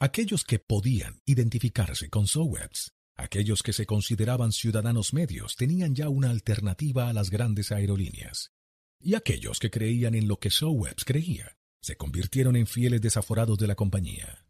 Aquellos 0.00 0.44
que 0.44 0.58
podían 0.58 1.20
identificarse 1.26 2.08
con 2.08 2.26
Sowebs 2.26 2.94
Aquellos 3.16 3.62
que 3.62 3.72
se 3.72 3.86
consideraban 3.86 4.52
ciudadanos 4.52 5.12
medios 5.12 5.56
tenían 5.56 5.94
ya 5.94 6.08
una 6.08 6.30
alternativa 6.30 7.08
a 7.08 7.12
las 7.12 7.30
grandes 7.30 7.72
aerolíneas. 7.72 8.52
Y 9.00 9.14
aquellos 9.14 9.58
que 9.58 9.70
creían 9.70 10.14
en 10.14 10.28
lo 10.28 10.38
que 10.38 10.50
Sowebs 10.50 11.04
creía 11.04 11.56
se 11.80 11.96
convirtieron 11.96 12.56
en 12.56 12.66
fieles 12.66 13.00
desaforados 13.00 13.58
de 13.58 13.66
la 13.66 13.74
compañía. 13.74 14.46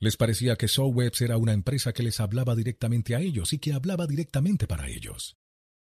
Les 0.00 0.16
parecía 0.16 0.56
que 0.56 0.66
Sowebs 0.66 1.20
era 1.20 1.36
una 1.36 1.52
empresa 1.52 1.92
que 1.92 2.02
les 2.02 2.18
hablaba 2.18 2.56
directamente 2.56 3.14
a 3.14 3.20
ellos 3.20 3.52
y 3.52 3.58
que 3.58 3.72
hablaba 3.72 4.06
directamente 4.06 4.66
para 4.66 4.88
ellos. 4.88 5.36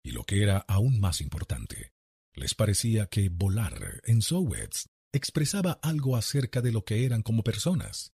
Y 0.04 0.12
lo 0.12 0.24
que 0.24 0.44
era 0.44 0.58
aún 0.68 1.00
más 1.00 1.22
importante, 1.22 1.94
les 2.34 2.56
parecía 2.56 3.06
que 3.06 3.30
volar 3.30 4.02
en 4.06 4.22
Sowebs 4.22 4.90
expresaba 5.14 5.80
algo 5.82 6.16
acerca 6.16 6.62
de 6.62 6.72
lo 6.72 6.84
que 6.84 7.06
eran 7.06 7.22
como 7.22 7.44
personas. 7.44 8.14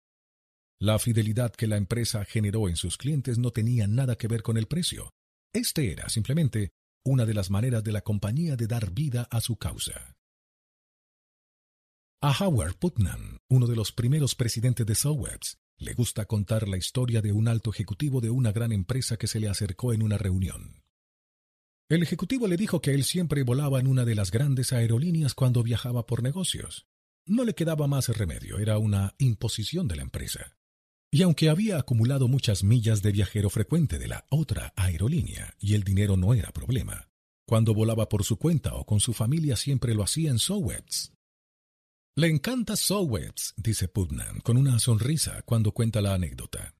La 0.83 0.99
fidelidad 0.99 1.53
que 1.53 1.69
la 1.69 1.77
empresa 1.77 2.25
generó 2.25 2.69
en 2.69 2.75
sus 2.75 2.97
clientes 2.97 3.39
no 3.39 3.53
tenía 3.53 3.87
nada 3.87 4.17
que 4.17 4.27
ver 4.27 4.43
con 4.43 4.57
el 4.57 4.67
precio. 4.67 5.15
Este 5.53 5.93
era 5.93 6.09
simplemente 6.09 6.73
una 7.05 7.25
de 7.25 7.35
las 7.35 7.51
maneras 7.51 7.85
de 7.85 7.93
la 7.93 8.01
compañía 8.01 8.57
de 8.57 8.67
dar 8.67 8.91
vida 8.91 9.29
a 9.31 9.41
su 9.41 9.55
causa. 9.55 10.17
A 12.21 12.37
Howard 12.37 12.79
Putnam, 12.79 13.39
uno 13.49 13.69
de 13.69 13.77
los 13.77 13.93
primeros 13.93 14.35
presidentes 14.35 14.85
de 14.85 14.97
Sowebs, 14.97 15.57
le 15.79 15.95
gusta 15.95 16.25
contar 16.25 16.67
la 16.67 16.79
historia 16.79 17.23
de 17.23 17.31
un 17.31 17.47
alto 17.47 17.71
ejecutivo 17.71 18.21
de 18.21 18.31
una 18.31 18.51
gran 18.51 18.73
empresa 18.73 19.17
que 19.17 19.29
se 19.29 19.39
le 19.39 19.49
acercó 19.49 19.93
en 19.93 20.03
una 20.03 20.19
reunión. 20.19 20.83
El 21.89 22.03
ejecutivo 22.03 22.49
le 22.49 22.57
dijo 22.57 22.81
que 22.81 22.93
él 22.93 23.05
siempre 23.05 23.45
volaba 23.45 23.79
en 23.79 23.87
una 23.87 24.05
de 24.05 24.17
las 24.17 24.33
grandes 24.33 24.73
aerolíneas 24.73 25.35
cuando 25.35 25.63
viajaba 25.63 26.07
por 26.07 26.25
negocios. 26.25 26.89
No 27.25 27.45
le 27.45 27.55
quedaba 27.55 27.87
más 27.87 28.09
remedio, 28.09 28.59
era 28.59 28.79
una 28.79 29.15
imposición 29.19 29.87
de 29.87 29.95
la 29.95 30.03
empresa. 30.03 30.57
Y 31.15 31.21
aunque 31.21 31.51
había 31.51 31.77
acumulado 31.77 32.27
muchas 32.27 32.65
millas 32.65 33.03
de 33.03 33.13
viajero 33.13 33.51
frecuente 33.51 33.99
de 33.99 34.09
la 34.09 34.25
otra 34.31 34.73
aerolínea 34.77 35.55
y 35.61 35.75
el 35.75 35.85
dinero 35.85 36.17
no 36.17 36.33
era 36.33 36.53
problema, 36.53 37.11
cuando 37.47 37.75
volaba 37.75 38.09
por 38.09 38.25
su 38.25 38.39
cuenta 38.39 38.75
o 38.77 38.87
con 38.87 38.99
su 38.99 39.13
familia 39.13 39.57
siempre 39.57 39.95
lo 39.95 40.03
hacía 40.03 40.31
en 40.31 40.39
Sowets. 40.39 41.13
Le 42.17 42.29
encanta 42.29 42.77
Sowets, 42.77 43.53
dice 43.59 43.89
Putnam 43.89 44.41
con 44.41 44.57
una 44.57 44.79
sonrisa 44.79 45.43
cuando 45.43 45.73
cuenta 45.73 46.01
la 46.01 46.15
anécdota. 46.15 46.75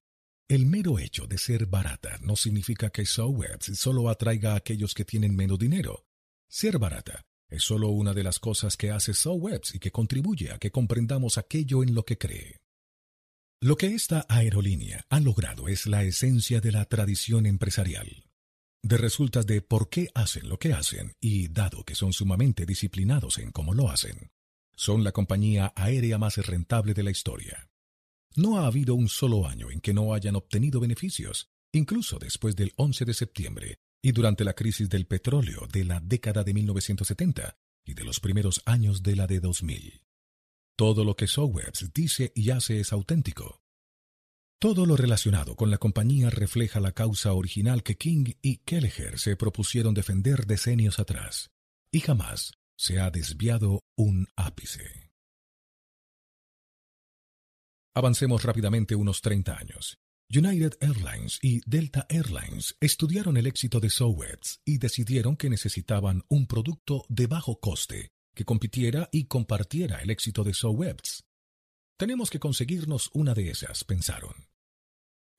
El 0.47 0.65
mero 0.65 0.97
hecho 0.97 1.27
de 1.27 1.37
ser 1.37 1.67
barata 1.67 2.17
no 2.23 2.35
significa 2.35 2.89
que 2.89 3.05
Sowets 3.05 3.77
solo 3.77 4.09
atraiga 4.09 4.53
a 4.53 4.57
aquellos 4.57 4.95
que 4.95 5.05
tienen 5.05 5.35
menos 5.35 5.59
dinero. 5.59 6.07
Ser 6.49 6.79
barata 6.79 7.21
es 7.49 7.61
solo 7.61 7.89
una 7.89 8.15
de 8.15 8.23
las 8.23 8.39
cosas 8.39 8.77
que 8.77 8.89
hace 8.89 9.13
Sowets 9.13 9.75
y 9.75 9.79
que 9.79 9.91
contribuye 9.91 10.51
a 10.51 10.57
que 10.57 10.71
comprendamos 10.71 11.37
aquello 11.37 11.83
en 11.83 11.93
lo 11.93 12.03
que 12.03 12.17
cree. 12.17 12.62
Lo 13.63 13.77
que 13.77 13.95
esta 13.95 14.25
aerolínea 14.27 15.05
ha 15.09 15.21
logrado 15.21 15.69
es 15.69 15.85
la 15.85 16.03
esencia 16.03 16.59
de 16.59 16.73
la 16.73 16.83
tradición 16.83 17.45
empresarial. 17.45 18.25
De 18.81 18.97
resultas 18.97 19.47
de 19.47 19.61
por 19.61 19.89
qué 19.89 20.09
hacen 20.13 20.49
lo 20.49 20.59
que 20.59 20.73
hacen 20.73 21.13
y 21.21 21.47
dado 21.47 21.85
que 21.85 21.95
son 21.95 22.11
sumamente 22.11 22.65
disciplinados 22.65 23.37
en 23.37 23.53
cómo 23.53 23.73
lo 23.73 23.89
hacen, 23.89 24.31
son 24.75 25.05
la 25.05 25.13
compañía 25.13 25.71
aérea 25.77 26.17
más 26.17 26.35
rentable 26.45 26.93
de 26.93 27.03
la 27.03 27.11
historia. 27.11 27.69
No 28.35 28.59
ha 28.59 28.67
habido 28.67 28.95
un 28.95 29.07
solo 29.07 29.47
año 29.47 29.71
en 29.71 29.79
que 29.79 29.93
no 29.93 30.13
hayan 30.13 30.35
obtenido 30.35 30.81
beneficios, 30.81 31.47
incluso 31.71 32.19
después 32.19 32.57
del 32.57 32.73
11 32.75 33.05
de 33.05 33.13
septiembre 33.13 33.77
y 34.01 34.11
durante 34.11 34.43
la 34.43 34.55
crisis 34.55 34.89
del 34.89 35.07
petróleo 35.07 35.69
de 35.71 35.85
la 35.85 36.01
década 36.01 36.43
de 36.43 36.53
1970 36.53 37.55
y 37.85 37.93
de 37.93 38.03
los 38.03 38.19
primeros 38.19 38.61
años 38.65 39.03
de 39.03 39.15
la 39.15 39.25
de 39.25 39.39
2000. 39.39 40.03
Todo 40.75 41.05
lo 41.05 41.15
que 41.15 41.27
Sowebs 41.27 41.93
dice 41.93 42.31
y 42.33 42.49
hace 42.49 42.79
es 42.79 42.93
auténtico. 42.93 43.61
Todo 44.59 44.85
lo 44.87 44.95
relacionado 44.95 45.55
con 45.55 45.69
la 45.69 45.77
compañía 45.77 46.31
refleja 46.31 46.79
la 46.79 46.93
causa 46.93 47.33
original 47.33 47.83
que 47.83 47.95
King 47.95 48.33
y 48.41 48.57
Kelleher 48.57 49.19
se 49.19 49.35
propusieron 49.35 49.93
defender 49.93 50.47
decenios 50.47 50.97
atrás, 50.99 51.51
y 51.91 51.99
jamás 51.99 52.53
se 52.75 52.99
ha 52.99 53.11
desviado 53.11 53.81
un 53.95 54.27
ápice. 54.35 55.11
Avancemos 57.93 58.41
rápidamente 58.41 58.95
unos 58.95 59.21
30 59.21 59.55
años. 59.55 59.99
United 60.35 60.77
Airlines 60.79 61.37
y 61.43 61.61
Delta 61.69 62.07
Airlines 62.09 62.75
estudiaron 62.79 63.37
el 63.37 63.45
éxito 63.45 63.79
de 63.79 63.91
Sowebs 63.91 64.61
y 64.65 64.79
decidieron 64.79 65.35
que 65.35 65.51
necesitaban 65.51 66.23
un 66.29 66.47
producto 66.47 67.05
de 67.09 67.27
bajo 67.27 67.59
coste 67.59 68.12
que 68.33 68.45
compitiera 68.45 69.09
y 69.11 69.25
compartiera 69.25 70.01
el 70.01 70.09
éxito 70.09 70.43
de 70.43 70.53
Sowebs. 70.53 71.25
Tenemos 71.97 72.29
que 72.29 72.39
conseguirnos 72.39 73.09
una 73.13 73.33
de 73.33 73.49
esas, 73.49 73.83
pensaron. 73.83 74.47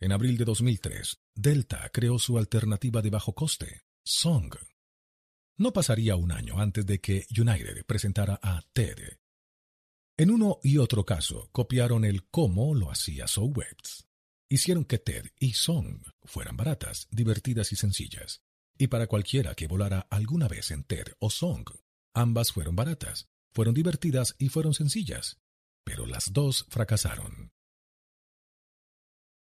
En 0.01 0.13
abril 0.13 0.37
de 0.37 0.45
2003, 0.45 1.19
Delta 1.35 1.89
creó 1.93 2.19
su 2.19 2.39
alternativa 2.39 3.03
de 3.03 3.11
bajo 3.11 3.35
coste, 3.35 3.83
Song. 4.05 4.55
No 5.57 5.73
pasaría 5.73 6.17
un 6.17 6.33
año 6.33 6.61
antes 6.61 6.85
de 6.85 7.01
que 7.01 7.27
United 7.31 7.85
presentara 7.87 8.39
a 8.43 8.63
TED. 8.73 9.19
En 10.17 10.31
uno 10.31 10.59
y 10.63 10.79
otro 10.79 11.05
caso, 11.05 11.49
copiaron 11.53 12.05
el 12.05 12.29
cómo 12.29 12.75
lo 12.75 12.91
hacía 12.91 13.27
Sowebs. 13.27 14.07
Hicieron 14.49 14.85
que 14.85 14.99
TED 14.99 15.27
y 15.39 15.55
Song 15.55 16.03
fueran 16.23 16.57
baratas, 16.57 17.09
divertidas 17.11 17.73
y 17.73 17.77
sencillas. 17.77 18.43
y 18.77 18.89
para 18.89 19.07
cualquiera 19.07 19.55
que 19.55 19.69
volara 19.69 20.01
alguna 20.11 20.49
vez 20.49 20.73
en 20.73 20.83
TED 20.83 21.07
o 21.21 21.31
Song. 21.31 21.65
Ambas 22.15 22.53
fueron 22.53 22.77
baratas, 22.77 23.29
fueron 23.53 23.75
divertidas 23.75 24.37
y 24.39 24.49
fueron 24.49 24.73
sencillas, 24.73 25.41
pero 25.85 26.07
las 26.07 26.33
dos 26.33 26.65
fracasaron. 26.69 27.53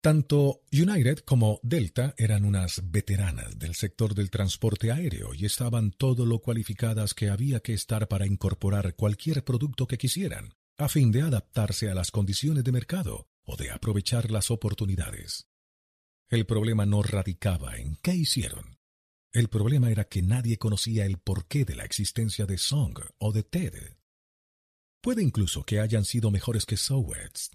Tanto 0.03 0.63
United 0.73 1.19
como 1.19 1.61
Delta 1.63 2.15
eran 2.17 2.47
unas 2.47 2.91
veteranas 2.91 3.59
del 3.59 3.75
sector 3.75 4.15
del 4.15 4.31
transporte 4.31 4.91
aéreo 4.91 5.35
y 5.35 5.45
estaban 5.45 5.91
todo 5.91 6.25
lo 6.25 6.39
cualificadas 6.39 7.13
que 7.13 7.29
había 7.29 7.61
que 7.61 7.75
estar 7.75 8.09
para 8.09 8.27
incorporar 8.27 8.95
cualquier 8.95 9.45
producto 9.45 9.87
que 9.87 9.99
quisieran, 9.99 10.55
a 10.79 10.89
fin 10.89 11.13
de 11.13 11.21
adaptarse 11.21 11.91
a 11.91 11.95
las 11.95 12.11
condiciones 12.11 12.65
de 12.65 12.73
mercado 12.73 13.29
o 13.45 13.57
de 13.57 13.71
aprovechar 13.71 14.31
las 14.31 14.51
oportunidades. 14.51 15.49
El 16.31 16.47
problema 16.47 16.87
no 16.87 17.03
radicaba 17.03 17.77
en 17.77 17.97
qué 17.97 18.15
hicieron. 18.15 18.80
El 19.33 19.49
problema 19.49 19.91
era 19.91 20.05
que 20.09 20.23
nadie 20.23 20.59
conocía 20.59 21.07
el 21.07 21.19
porqué 21.19 21.65
de 21.65 21.77
la 21.77 21.85
existencia 21.85 22.47
de 22.47 22.59
Song 22.59 22.99
o 23.19 23.33
de 23.33 23.45
Ted. 23.45 23.97
Puede 25.01 25.23
incluso 25.23 25.63
que 25.63 25.79
hayan 25.79 26.05
sido 26.05 26.33
mejores 26.33 26.67
que 26.67 26.77
Sowets, 26.77 27.53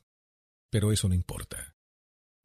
pero 0.71 0.93
eso 0.93 1.09
no 1.09 1.15
importa. 1.15 1.75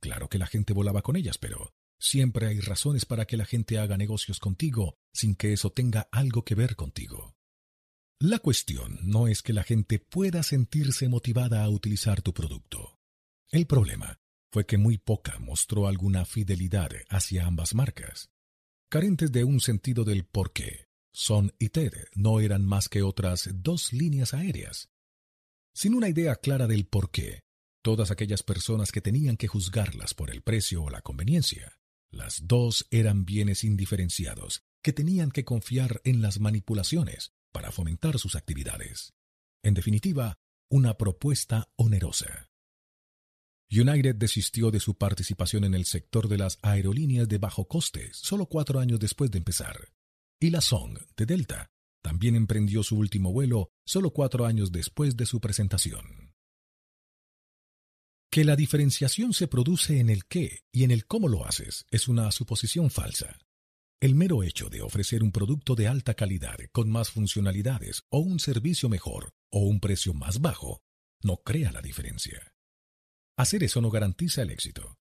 Claro 0.01 0.29
que 0.29 0.39
la 0.39 0.47
gente 0.47 0.73
volaba 0.73 1.03
con 1.03 1.15
ellas, 1.15 1.39
pero 1.39 1.75
siempre 2.01 2.49
hay 2.49 2.61
razones 2.61 3.05
para 3.05 3.25
que 3.25 3.37
la 3.37 3.45
gente 3.45 3.79
haga 3.79 3.97
negocios 3.97 4.41
contigo 4.41 4.99
sin 5.13 5.37
que 5.37 5.53
eso 5.53 5.71
tenga 5.71 6.09
algo 6.11 6.45
que 6.45 6.57
ver 6.57 6.75
contigo. 6.75 7.37
La 8.19 8.41
cuestión 8.41 8.99
no 9.03 9.29
es 9.29 9.43
que 9.43 9.53
la 9.53 9.63
gente 9.63 10.01
pueda 10.01 10.43
sentirse 10.43 11.09
motivada 11.09 11.63
a 11.63 11.71
utilizar 11.71 12.21
tu 12.21 12.35
producto. 12.35 12.99
El 13.51 13.67
problema 13.67 14.21
fue 14.53 14.67
que 14.67 14.77
muy 14.77 14.99
poca 14.99 15.39
mostró 15.39 15.87
alguna 15.87 16.25
fidelidad 16.25 16.91
hacia 17.09 17.47
ambas 17.47 17.75
marcas. 17.75 18.31
Carentes 18.93 19.31
de 19.31 19.45
un 19.45 19.61
sentido 19.61 20.03
del 20.03 20.25
por 20.25 20.53
qué, 20.53 20.89
Son 21.13 21.55
y 21.61 21.69
Ted 21.69 21.93
no 22.17 22.41
eran 22.41 22.65
más 22.65 22.89
que 22.89 23.03
otras 23.03 23.49
dos 23.55 23.93
líneas 23.93 24.35
aéreas. 24.35 24.91
Sin 25.73 25.95
una 25.95 26.09
idea 26.09 26.35
clara 26.35 26.67
del 26.67 26.87
por 26.87 27.13
qué, 27.13 27.39
todas 27.85 28.11
aquellas 28.11 28.43
personas 28.43 28.91
que 28.91 29.01
tenían 29.01 29.37
que 29.37 29.47
juzgarlas 29.47 30.13
por 30.13 30.29
el 30.29 30.43
precio 30.43 30.83
o 30.83 30.91
la 30.91 31.03
conveniencia. 31.03 31.79
Las 32.11 32.49
dos 32.49 32.89
eran 32.91 33.25
bienes 33.25 33.63
indiferenciados, 33.63 34.65
que 34.83 34.93
tenían 34.93 35.31
que 35.31 35.45
confiar 35.45 36.01
en 36.03 36.21
las 36.21 36.41
manipulaciones 36.41 37.31
para 37.53 37.71
fomentar 37.71 38.19
sus 38.19 38.35
actividades. 38.35 39.15
En 39.63 39.75
definitiva, 39.75 40.35
una 40.69 40.99
propuesta 40.99 41.71
onerosa. 41.77 42.50
United 43.71 44.17
desistió 44.17 44.73
de 44.73 44.81
su 44.81 44.97
participación 44.97 45.65
en 45.65 45.75
el 45.75 45.85
sector 45.85 46.27
de 46.29 46.39
las 46.39 46.59
aerolíneas 46.63 47.29
de 47.29 47.39
bajo 47.39 47.69
coste 47.69 48.11
solo 48.13 48.47
cuatro 48.47 48.81
años 48.81 48.99
después 48.99 49.31
de 49.31 49.39
empezar. 49.39 49.93
Y 50.41 50.51
la 50.51 50.61
Song, 50.61 50.99
de 51.17 51.27
Delta, 51.27 51.71
también 52.03 52.35
emprendió 52.35 52.83
su 52.83 52.97
último 52.97 53.33
vuelo 53.33 53.71
solo 53.87 54.11
cuatro 54.11 54.45
años 54.45 54.73
después 54.73 55.17
de 55.17 55.27
su 55.27 55.41
presentación. 55.41 56.35
Que 58.29 58.45
la 58.45 58.57
diferenciación 58.57 59.33
se 59.33 59.47
produce 59.47 60.01
en 60.01 60.11
el 60.11 60.25
qué 60.25 60.63
y 60.73 60.85
en 60.85 60.91
el 60.91 61.07
cómo 61.07 61.29
lo 61.29 61.47
haces 61.47 61.85
es 61.91 62.09
una 62.09 62.33
suposición 62.33 62.91
falsa. 62.91 63.39
El 64.01 64.15
mero 64.15 64.43
hecho 64.43 64.69
de 64.69 64.83
ofrecer 64.83 65.23
un 65.23 65.31
producto 65.31 65.77
de 65.77 65.87
alta 65.87 66.15
calidad 66.15 66.57
con 66.73 66.91
más 66.91 67.11
funcionalidades 67.11 68.03
o 68.09 68.19
un 68.19 68.41
servicio 68.41 68.89
mejor 68.89 69.31
o 69.51 69.61
un 69.61 69.79
precio 69.79 70.13
más 70.15 70.41
bajo 70.41 70.81
no 71.23 71.37
crea 71.39 71.71
la 71.71 71.83
diferencia. 71.83 72.53
Hacer 73.41 73.65
eso 73.65 73.81
no 73.81 73.89
garantiza 73.89 74.43
el 74.43 74.51
éxito. 74.51 74.99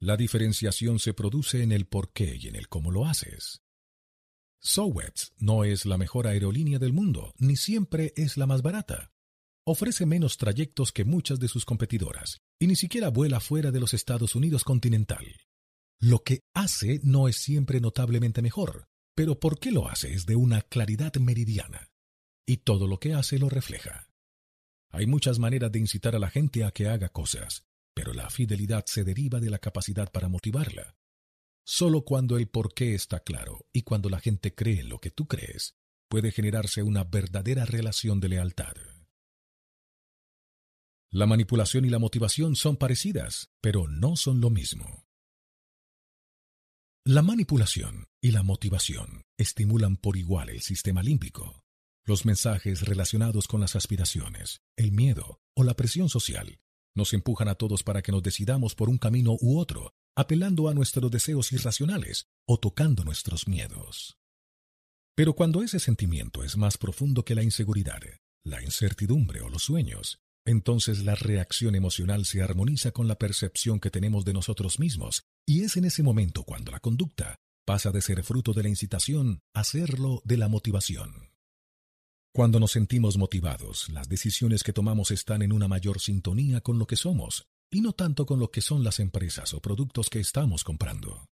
La 0.00 0.16
diferenciación 0.16 0.98
se 0.98 1.14
produce 1.14 1.62
en 1.62 1.70
el 1.70 1.86
por 1.86 2.12
qué 2.12 2.34
y 2.34 2.48
en 2.48 2.56
el 2.56 2.66
cómo 2.66 2.90
lo 2.90 3.06
haces. 3.06 3.62
Sowets 4.60 5.34
no 5.38 5.62
es 5.62 5.86
la 5.86 5.96
mejor 5.96 6.26
aerolínea 6.26 6.80
del 6.80 6.92
mundo, 6.92 7.32
ni 7.38 7.54
siempre 7.54 8.12
es 8.16 8.38
la 8.38 8.46
más 8.48 8.62
barata. 8.62 9.12
Ofrece 9.64 10.04
menos 10.04 10.36
trayectos 10.36 10.90
que 10.90 11.04
muchas 11.04 11.38
de 11.38 11.46
sus 11.46 11.64
competidoras 11.64 12.40
y 12.58 12.66
ni 12.66 12.74
siquiera 12.74 13.08
vuela 13.08 13.38
fuera 13.38 13.70
de 13.70 13.78
los 13.78 13.94
Estados 13.94 14.34
Unidos 14.34 14.64
continental. 14.64 15.24
Lo 16.00 16.24
que 16.24 16.40
hace 16.54 16.98
no 17.04 17.28
es 17.28 17.36
siempre 17.36 17.80
notablemente 17.80 18.42
mejor, 18.42 18.88
pero 19.14 19.38
por 19.38 19.60
qué 19.60 19.70
lo 19.70 19.88
hace 19.88 20.12
es 20.12 20.26
de 20.26 20.34
una 20.34 20.60
claridad 20.62 21.14
meridiana. 21.20 21.92
Y 22.48 22.56
todo 22.56 22.88
lo 22.88 22.98
que 22.98 23.14
hace 23.14 23.38
lo 23.38 23.48
refleja. 23.48 24.08
Hay 24.90 25.06
muchas 25.06 25.38
maneras 25.38 25.70
de 25.70 25.78
incitar 25.78 26.16
a 26.16 26.18
la 26.18 26.30
gente 26.30 26.64
a 26.64 26.72
que 26.72 26.88
haga 26.88 27.10
cosas, 27.10 27.64
pero 27.96 28.12
la 28.12 28.28
fidelidad 28.28 28.84
se 28.86 29.04
deriva 29.04 29.40
de 29.40 29.48
la 29.48 29.58
capacidad 29.58 30.12
para 30.12 30.28
motivarla. 30.28 30.98
Solo 31.64 32.02
cuando 32.02 32.36
el 32.36 32.46
por 32.46 32.74
qué 32.74 32.94
está 32.94 33.20
claro 33.20 33.66
y 33.72 33.82
cuando 33.82 34.10
la 34.10 34.20
gente 34.20 34.54
cree 34.54 34.80
en 34.80 34.90
lo 34.90 35.00
que 35.00 35.10
tú 35.10 35.26
crees, 35.26 35.76
puede 36.06 36.30
generarse 36.30 36.82
una 36.82 37.04
verdadera 37.04 37.64
relación 37.64 38.20
de 38.20 38.28
lealtad. 38.28 38.74
La 41.10 41.26
manipulación 41.26 41.86
y 41.86 41.88
la 41.88 41.98
motivación 41.98 42.54
son 42.54 42.76
parecidas, 42.76 43.50
pero 43.62 43.88
no 43.88 44.14
son 44.16 44.42
lo 44.42 44.50
mismo. 44.50 45.06
La 47.02 47.22
manipulación 47.22 48.08
y 48.20 48.32
la 48.32 48.42
motivación 48.42 49.24
estimulan 49.38 49.96
por 49.96 50.18
igual 50.18 50.50
el 50.50 50.60
sistema 50.60 51.02
límbico. 51.02 51.64
Los 52.04 52.26
mensajes 52.26 52.82
relacionados 52.82 53.48
con 53.48 53.62
las 53.62 53.74
aspiraciones, 53.74 54.60
el 54.76 54.92
miedo 54.92 55.40
o 55.54 55.64
la 55.64 55.74
presión 55.74 56.10
social 56.10 56.60
nos 56.96 57.12
empujan 57.12 57.48
a 57.48 57.54
todos 57.54 57.82
para 57.82 58.02
que 58.02 58.12
nos 58.12 58.22
decidamos 58.22 58.74
por 58.74 58.88
un 58.88 58.98
camino 58.98 59.36
u 59.40 59.58
otro, 59.58 59.92
apelando 60.16 60.68
a 60.68 60.74
nuestros 60.74 61.10
deseos 61.10 61.52
irracionales 61.52 62.26
o 62.46 62.58
tocando 62.58 63.04
nuestros 63.04 63.46
miedos. 63.46 64.18
Pero 65.14 65.34
cuando 65.34 65.62
ese 65.62 65.78
sentimiento 65.78 66.42
es 66.42 66.56
más 66.56 66.76
profundo 66.76 67.24
que 67.24 67.34
la 67.34 67.42
inseguridad, 67.42 68.00
la 68.44 68.62
incertidumbre 68.62 69.40
o 69.40 69.48
los 69.48 69.62
sueños, 69.62 70.18
entonces 70.46 71.04
la 71.04 71.14
reacción 71.14 71.74
emocional 71.74 72.24
se 72.24 72.42
armoniza 72.42 72.92
con 72.92 73.08
la 73.08 73.18
percepción 73.18 73.80
que 73.80 73.90
tenemos 73.90 74.24
de 74.24 74.32
nosotros 74.32 74.78
mismos, 74.78 75.22
y 75.46 75.62
es 75.62 75.76
en 75.76 75.84
ese 75.84 76.02
momento 76.02 76.44
cuando 76.44 76.70
la 76.70 76.80
conducta 76.80 77.36
pasa 77.66 77.90
de 77.90 78.00
ser 78.00 78.22
fruto 78.22 78.52
de 78.52 78.62
la 78.62 78.68
incitación 78.68 79.40
a 79.52 79.64
serlo 79.64 80.22
de 80.24 80.36
la 80.36 80.48
motivación. 80.48 81.35
Cuando 82.36 82.60
nos 82.60 82.72
sentimos 82.72 83.16
motivados, 83.16 83.88
las 83.88 84.10
decisiones 84.10 84.62
que 84.62 84.74
tomamos 84.74 85.10
están 85.10 85.40
en 85.40 85.52
una 85.54 85.68
mayor 85.68 86.00
sintonía 86.00 86.60
con 86.60 86.78
lo 86.78 86.86
que 86.86 86.94
somos, 86.94 87.46
y 87.70 87.80
no 87.80 87.94
tanto 87.94 88.26
con 88.26 88.38
lo 88.38 88.50
que 88.50 88.60
son 88.60 88.84
las 88.84 89.00
empresas 89.00 89.54
o 89.54 89.62
productos 89.62 90.10
que 90.10 90.20
estamos 90.20 90.62
comprando. 90.62 91.30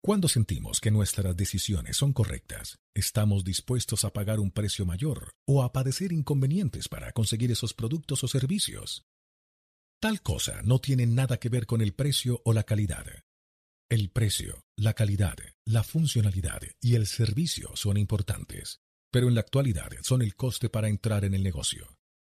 Cuando 0.00 0.28
sentimos 0.28 0.80
que 0.80 0.92
nuestras 0.92 1.36
decisiones 1.36 1.96
son 1.96 2.12
correctas, 2.12 2.78
estamos 2.94 3.42
dispuestos 3.42 4.04
a 4.04 4.12
pagar 4.12 4.38
un 4.38 4.52
precio 4.52 4.86
mayor 4.86 5.32
o 5.44 5.64
a 5.64 5.72
padecer 5.72 6.12
inconvenientes 6.12 6.88
para 6.88 7.10
conseguir 7.10 7.50
esos 7.50 7.74
productos 7.74 8.22
o 8.22 8.28
servicios. 8.28 9.06
Tal 10.00 10.22
cosa 10.22 10.62
no 10.62 10.78
tiene 10.78 11.06
nada 11.06 11.38
que 11.38 11.48
ver 11.48 11.66
con 11.66 11.80
el 11.80 11.94
precio 11.94 12.42
o 12.44 12.52
la 12.52 12.62
calidad. 12.62 13.06
El 13.88 14.10
precio, 14.10 14.62
la 14.76 14.94
calidad, 14.94 15.34
la 15.64 15.82
funcionalidad 15.82 16.60
y 16.80 16.94
el 16.94 17.08
servicio 17.08 17.74
son 17.74 17.96
importantes, 17.96 18.80
pero 19.10 19.28
en 19.28 19.34
la 19.34 19.40
actualidad 19.40 19.90
son 20.02 20.22
el 20.22 20.34
coste 20.34 20.68
para 20.68 20.88
entrar 20.88 21.24
en 21.24 21.34
el 21.34 21.42
negocio. 21.42 21.86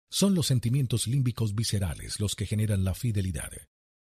Son 0.09 0.35
los 0.35 0.47
sentimientos 0.47 1.07
límbicos 1.07 1.55
viscerales 1.55 2.19
los 2.19 2.35
que 2.35 2.45
generan 2.45 2.83
la 2.83 2.93
fidelidad, 2.93 3.51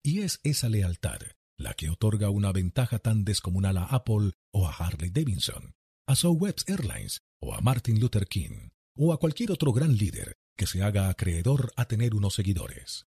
y 0.04 0.22
es 0.22 0.40
esa 0.44 0.70
lealtad 0.70 1.20
la 1.58 1.74
que 1.74 1.90
otorga 1.90 2.30
una 2.30 2.52
ventaja 2.52 3.00
tan 3.00 3.26
descomunal 3.26 3.78
a 3.78 3.86
Apple 3.86 4.32
o 4.52 4.68
a 4.68 4.74
Harley 4.74 5.10
Davidson, 5.10 5.74
a 6.08 6.16
Southwest 6.16 6.70
Airlines 6.70 7.22
o 7.42 7.56
a 7.56 7.62
Martin 7.62 8.00
Luther 8.00 8.28
King 8.28 8.70
o 8.96 9.12
a 9.12 9.20
cualquier 9.20 9.52
otro 9.52 9.74
gran 9.74 9.96
líder 9.96 10.38
que 10.56 10.68
se 10.68 10.82
haga 10.82 11.10
acreedor 11.10 11.72
a 11.76 11.86
tener 11.86 12.16
unos 12.16 12.36
seguidores. 12.36 13.08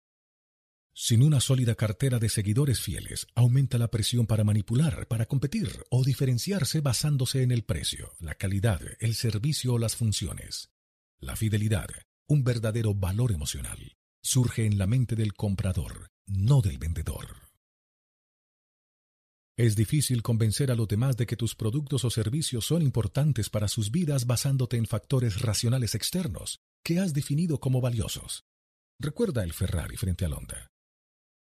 Sin 0.96 1.24
una 1.24 1.40
sólida 1.40 1.74
cartera 1.74 2.20
de 2.20 2.28
seguidores 2.28 2.80
fieles, 2.80 3.26
aumenta 3.34 3.78
la 3.78 3.90
presión 3.90 4.28
para 4.28 4.44
manipular, 4.44 5.08
para 5.08 5.26
competir 5.26 5.84
o 5.90 6.04
diferenciarse 6.04 6.80
basándose 6.80 7.42
en 7.42 7.50
el 7.50 7.64
precio, 7.64 8.12
la 8.20 8.36
calidad, 8.36 8.80
el 9.00 9.16
servicio 9.16 9.74
o 9.74 9.78
las 9.78 9.96
funciones. 9.96 10.70
La 11.18 11.34
fidelidad, 11.34 11.88
un 12.28 12.44
verdadero 12.44 12.94
valor 12.94 13.32
emocional, 13.32 13.96
surge 14.22 14.66
en 14.66 14.78
la 14.78 14.86
mente 14.86 15.16
del 15.16 15.34
comprador, 15.34 16.12
no 16.26 16.60
del 16.60 16.78
vendedor. 16.78 17.26
Es 19.56 19.74
difícil 19.74 20.22
convencer 20.22 20.70
a 20.70 20.76
los 20.76 20.86
demás 20.86 21.16
de 21.16 21.26
que 21.26 21.36
tus 21.36 21.56
productos 21.56 22.04
o 22.04 22.10
servicios 22.10 22.66
son 22.66 22.82
importantes 22.82 23.50
para 23.50 23.66
sus 23.66 23.90
vidas 23.90 24.26
basándote 24.26 24.76
en 24.76 24.86
factores 24.86 25.40
racionales 25.40 25.96
externos 25.96 26.60
que 26.84 27.00
has 27.00 27.14
definido 27.14 27.58
como 27.58 27.80
valiosos. 27.80 28.44
Recuerda 29.00 29.42
el 29.42 29.52
Ferrari 29.52 29.96
frente 29.96 30.24
al 30.24 30.34
Honda. 30.34 30.73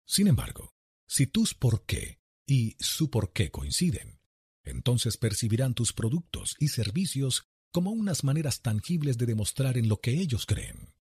Sin 0.10 0.28
embargo, 0.28 0.74
si 1.08 1.28
tus 1.28 1.54
por 1.54 1.86
qué 1.86 2.20
y 2.48 2.76
su 2.80 3.12
por 3.12 3.32
qué 3.32 3.52
coinciden, 3.52 4.20
entonces 4.64 5.18
percibirán 5.18 5.76
tus 5.76 5.94
productos 5.94 6.56
y 6.58 6.70
servicios 6.70 7.44
como 7.72 7.92
unas 7.92 8.24
maneras 8.24 8.64
tangibles 8.64 9.20
de 9.20 9.28
demostrar 9.28 9.78
en 9.78 9.88
lo 9.88 9.98
que 9.98 10.20
ellos 10.20 10.48
creen. 10.48 10.96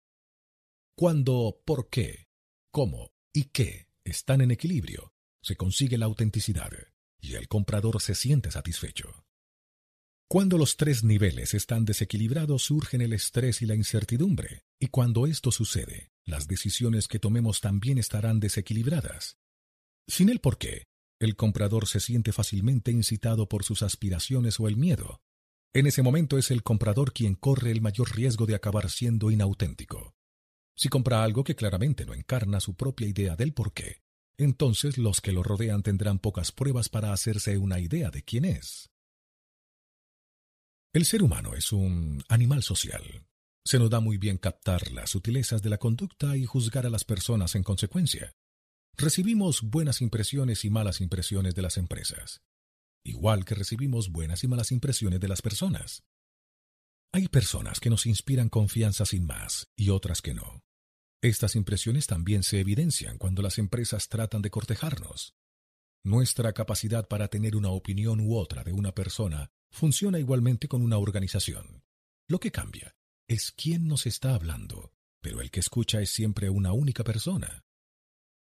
Cuando 0.94 1.62
por 1.64 1.88
qué, 1.88 2.28
cómo 2.70 3.14
y 3.32 3.44
qué 3.44 3.88
están 4.04 4.42
en 4.42 4.50
equilibrio, 4.50 5.14
se 5.42 5.56
consigue 5.56 5.96
la 5.96 6.04
autenticidad 6.04 6.70
y 7.18 7.32
el 7.32 7.48
comprador 7.48 8.02
se 8.02 8.14
siente 8.14 8.50
satisfecho. 8.50 9.24
Cuando 10.30 10.58
los 10.58 10.76
tres 10.76 11.04
niveles 11.04 11.54
están 11.54 11.86
desequilibrados 11.86 12.64
surgen 12.64 13.00
el 13.00 13.14
estrés 13.14 13.62
y 13.62 13.66
la 13.66 13.74
incertidumbre, 13.74 14.60
y 14.78 14.88
cuando 14.88 15.26
esto 15.26 15.50
sucede, 15.50 16.10
las 16.26 16.46
decisiones 16.46 17.08
que 17.08 17.18
tomemos 17.18 17.62
también 17.62 17.96
estarán 17.96 18.38
desequilibradas. 18.38 19.38
Sin 20.06 20.28
el 20.28 20.40
porqué, 20.40 20.84
el 21.18 21.34
comprador 21.34 21.86
se 21.86 22.00
siente 22.00 22.32
fácilmente 22.32 22.90
incitado 22.90 23.48
por 23.48 23.64
sus 23.64 23.80
aspiraciones 23.80 24.60
o 24.60 24.68
el 24.68 24.76
miedo. 24.76 25.22
En 25.72 25.86
ese 25.86 26.02
momento 26.02 26.36
es 26.36 26.50
el 26.50 26.62
comprador 26.62 27.14
quien 27.14 27.34
corre 27.34 27.70
el 27.70 27.80
mayor 27.80 28.14
riesgo 28.14 28.44
de 28.44 28.54
acabar 28.54 28.90
siendo 28.90 29.30
inauténtico. 29.30 30.14
Si 30.76 30.90
compra 30.90 31.24
algo 31.24 31.42
que 31.42 31.56
claramente 31.56 32.04
no 32.04 32.12
encarna 32.12 32.60
su 32.60 32.74
propia 32.74 33.08
idea 33.08 33.34
del 33.34 33.54
porqué, 33.54 34.02
entonces 34.36 34.98
los 34.98 35.22
que 35.22 35.32
lo 35.32 35.42
rodean 35.42 35.82
tendrán 35.82 36.18
pocas 36.18 36.52
pruebas 36.52 36.90
para 36.90 37.14
hacerse 37.14 37.56
una 37.56 37.80
idea 37.80 38.10
de 38.10 38.22
quién 38.22 38.44
es. 38.44 38.90
El 40.98 41.04
ser 41.04 41.22
humano 41.22 41.54
es 41.54 41.70
un 41.70 42.24
animal 42.28 42.64
social. 42.64 43.24
Se 43.64 43.78
nos 43.78 43.88
da 43.88 44.00
muy 44.00 44.18
bien 44.18 44.36
captar 44.36 44.90
las 44.90 45.10
sutilezas 45.10 45.62
de 45.62 45.70
la 45.70 45.78
conducta 45.78 46.36
y 46.36 46.44
juzgar 46.44 46.86
a 46.86 46.90
las 46.90 47.04
personas 47.04 47.54
en 47.54 47.62
consecuencia. 47.62 48.34
Recibimos 48.96 49.62
buenas 49.62 50.00
impresiones 50.02 50.64
y 50.64 50.70
malas 50.70 51.00
impresiones 51.00 51.54
de 51.54 51.62
las 51.62 51.76
empresas, 51.76 52.42
igual 53.04 53.44
que 53.44 53.54
recibimos 53.54 54.10
buenas 54.10 54.42
y 54.42 54.48
malas 54.48 54.72
impresiones 54.72 55.20
de 55.20 55.28
las 55.28 55.40
personas. 55.40 56.02
Hay 57.12 57.28
personas 57.28 57.78
que 57.78 57.90
nos 57.90 58.04
inspiran 58.04 58.48
confianza 58.48 59.06
sin 59.06 59.24
más 59.24 59.68
y 59.76 59.90
otras 59.90 60.20
que 60.20 60.34
no. 60.34 60.64
Estas 61.22 61.54
impresiones 61.54 62.08
también 62.08 62.42
se 62.42 62.58
evidencian 62.58 63.18
cuando 63.18 63.40
las 63.40 63.58
empresas 63.58 64.08
tratan 64.08 64.42
de 64.42 64.50
cortejarnos. 64.50 65.36
Nuestra 66.02 66.52
capacidad 66.54 67.06
para 67.06 67.28
tener 67.28 67.54
una 67.54 67.70
opinión 67.70 68.18
u 68.18 68.36
otra 68.36 68.64
de 68.64 68.72
una 68.72 68.90
persona 68.96 69.52
funciona 69.70 70.18
igualmente 70.18 70.68
con 70.68 70.82
una 70.82 70.98
organización. 70.98 71.82
Lo 72.26 72.40
que 72.40 72.50
cambia 72.50 72.94
es 73.26 73.52
quién 73.52 73.86
nos 73.86 74.06
está 74.06 74.34
hablando, 74.34 74.92
pero 75.20 75.40
el 75.40 75.50
que 75.50 75.60
escucha 75.60 76.00
es 76.00 76.10
siempre 76.10 76.50
una 76.50 76.72
única 76.72 77.04
persona. 77.04 77.64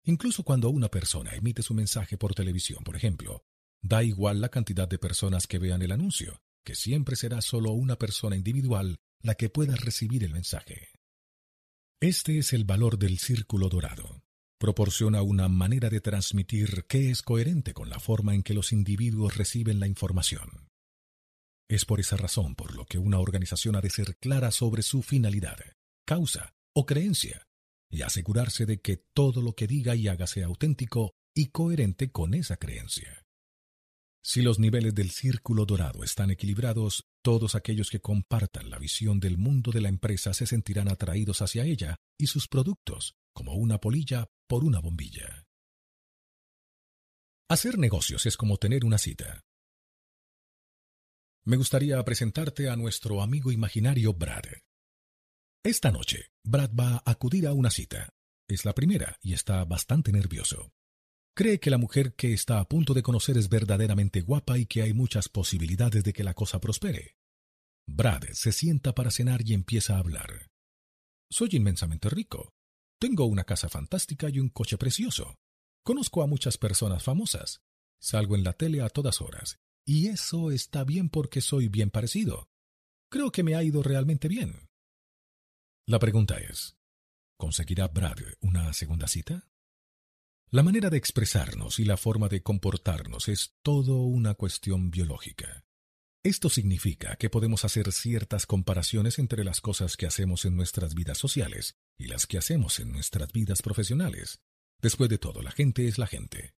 Incluso 0.05 0.45
cuando 0.45 0.71
una 0.71 0.89
persona 0.89 1.35
emite 1.35 1.63
su 1.63 1.75
mensaje 1.75 2.17
por 2.17 2.35
televisión, 2.35 2.85
por 2.85 2.97
ejemplo, 2.97 3.45
da 3.83 4.05
igual 4.05 4.41
la 4.41 4.49
cantidad 4.49 4.89
de 4.89 4.99
personas 4.99 5.47
que 5.47 5.59
vean 5.59 5.83
el 5.83 5.93
anuncio, 5.93 6.41
que 6.65 6.75
siempre 6.75 7.17
será 7.17 7.41
solo 7.41 7.73
una 7.73 7.97
persona 7.97 8.37
individual 8.37 8.97
la 9.21 9.35
que 9.35 9.49
pueda 9.49 9.75
recibir 9.75 10.23
el 10.25 10.33
mensaje. 10.33 10.89
Este 12.01 12.39
es 12.39 12.53
el 12.53 12.65
valor 12.65 12.99
del 12.99 13.19
círculo 13.19 13.69
dorado. 13.69 14.23
Proporciona 14.59 15.23
una 15.23 15.49
manera 15.49 15.91
de 15.91 16.01
transmitir 16.01 16.85
que 16.85 17.11
es 17.11 17.23
coherente 17.23 17.75
con 17.75 17.89
la 17.89 17.99
forma 17.99 18.35
en 18.35 18.43
que 18.43 18.55
los 18.55 18.73
individuos 18.73 19.37
reciben 19.37 19.81
la 19.81 19.87
información. 19.87 20.66
Es 21.69 21.85
por 21.85 21.99
esa 21.99 22.17
razón 22.17 22.55
por 22.55 22.75
lo 22.75 22.85
que 22.85 22.99
una 22.99 23.19
organización 23.19 23.75
ha 23.77 23.81
de 23.81 23.91
ser 23.91 24.17
clara 24.19 24.51
sobre 24.51 24.83
su 24.83 25.03
finalidad, 25.03 25.59
causa 26.07 26.55
o 26.75 26.87
creencia, 26.87 27.43
y 27.91 28.03
asegurarse 28.03 28.67
de 28.67 28.81
que 28.81 28.99
todo 29.15 29.43
lo 29.43 29.55
que 29.55 29.67
diga 29.67 29.97
y 29.97 30.09
haga 30.09 30.27
sea 30.27 30.47
auténtico 30.47 31.15
y 31.35 31.47
coherente 31.47 32.11
con 32.11 32.35
esa 32.35 32.57
creencia. 32.57 33.25
Si 34.23 34.43
los 34.43 34.59
niveles 34.59 34.95
del 34.95 35.11
círculo 35.11 35.67
dorado 35.67 36.03
están 36.03 36.31
equilibrados, 36.31 37.05
todos 37.23 37.55
aquellos 37.55 37.91
que 37.91 38.01
compartan 38.01 38.71
la 38.71 38.79
visión 38.79 39.21
del 39.21 39.39
mundo 39.39 39.71
de 39.71 39.81
la 39.81 39.89
empresa 39.89 40.35
se 40.35 40.47
sentirán 40.47 40.89
atraídos 40.89 41.43
hacia 41.43 41.65
ella 41.65 41.97
y 42.19 42.27
sus 42.27 42.49
productos, 42.49 43.15
como 43.33 43.55
una 43.55 43.79
polilla 43.79 44.27
por 44.49 44.65
una 44.65 44.81
bombilla. 44.81 45.45
Hacer 47.49 47.79
negocios 47.79 48.27
es 48.27 48.37
como 48.37 48.57
tener 48.57 48.85
una 48.85 48.99
cita 48.99 49.45
me 51.47 51.57
gustaría 51.57 52.05
presentarte 52.05 52.69
a 52.69 52.75
nuestro 52.75 53.23
amigo 53.23 53.53
imaginario 53.53 54.13
Brad. 54.13 54.43
Esta 55.63 55.93
noche, 55.93 56.33
Brad 56.43 56.73
va 56.75 56.97
a 56.97 57.11
acudir 57.13 57.47
a 57.47 57.53
una 57.53 57.71
cita. 57.71 58.13
Es 58.49 58.65
la 58.65 58.75
primera 58.75 59.17
y 59.23 59.33
está 59.33 59.65
bastante 59.65 60.11
nervioso. 60.11 60.73
Cree 61.37 61.61
que 61.61 61.71
la 61.71 61.79
mujer 61.79 62.15
que 62.15 62.33
está 62.33 62.59
a 62.59 62.67
punto 62.67 62.95
de 62.95 63.03
conocer 63.05 63.39
es 63.39 63.49
verdaderamente 63.49 64.23
guapa 64.23 64.59
y 64.59 64.67
que 64.67 64.83
hay 64.83 64.93
muchas 64.93 65.29
posibilidades 65.29 66.03
de 66.03 66.13
que 66.13 66.25
la 66.25 66.35
cosa 66.35 66.61
prospere. 66.61 67.17
Brad 67.87 68.25
se 68.33 68.51
sienta 68.51 68.93
para 68.93 69.13
cenar 69.13 69.43
y 69.49 69.55
empieza 69.55 69.95
a 69.95 69.99
hablar. 70.01 70.51
Soy 71.31 71.51
inmensamente 71.53 72.09
rico. 72.09 72.55
Tengo 72.99 73.25
una 73.27 73.45
casa 73.45 73.69
fantástica 73.69 74.29
y 74.31 74.41
un 74.41 74.49
coche 74.49 74.79
precioso. 74.79 75.37
Conozco 75.85 76.25
a 76.25 76.27
muchas 76.27 76.59
personas 76.59 77.05
famosas. 77.05 77.61
Salgo 78.01 78.35
en 78.35 78.43
la 78.43 78.55
tele 78.55 78.83
a 78.83 78.89
todas 78.89 79.21
horas 79.21 79.61
y 79.87 80.09
eso 80.09 80.51
está 80.51 80.85
bien 80.85 81.09
porque 81.09 81.41
soy 81.41 81.69
bien 81.69 81.91
parecido. 81.91 82.51
Creo 83.09 83.31
que 83.31 83.45
me 83.45 83.55
ha 83.55 83.63
ido 83.63 83.83
realmente 83.85 84.27
bien. 84.27 84.69
La 85.87 86.01
pregunta 86.01 86.39
es, 86.39 86.77
¿conseguirá 87.39 87.87
Brad 87.87 88.19
una 88.41 88.73
segunda 88.73 89.07
cita? 89.07 89.49
La 90.51 90.65
manera 90.65 90.91
de 90.91 90.97
expresarnos 90.97 91.79
y 91.79 91.85
la 91.85 91.97
forma 91.97 92.29
de 92.29 92.43
comportarnos 92.43 93.29
es 93.29 93.55
todo 93.63 94.03
una 94.03 94.35
cuestión 94.35 94.91
biológica. 94.91 95.65
Esto 96.25 96.51
significa 96.51 97.15
que 97.15 97.31
podemos 97.31 97.65
hacer 97.65 97.93
ciertas 97.93 98.47
comparaciones 98.47 99.21
entre 99.21 99.45
las 99.45 99.61
cosas 99.61 99.97
que 99.97 100.07
hacemos 100.07 100.45
en 100.45 100.57
nuestras 100.57 100.95
vidas 100.95 101.19
sociales 101.19 101.77
y 101.97 102.09
las 102.09 102.27
que 102.27 102.39
hacemos 102.39 102.81
en 102.81 102.91
nuestras 102.91 103.31
vidas 103.33 103.63
profesionales. 103.63 104.41
Después 104.83 105.09
de 105.09 105.19
todo, 105.19 105.43
la 105.43 105.53
gente 105.53 105.87
es 105.87 105.99
la 105.99 106.09
gente. 106.09 106.56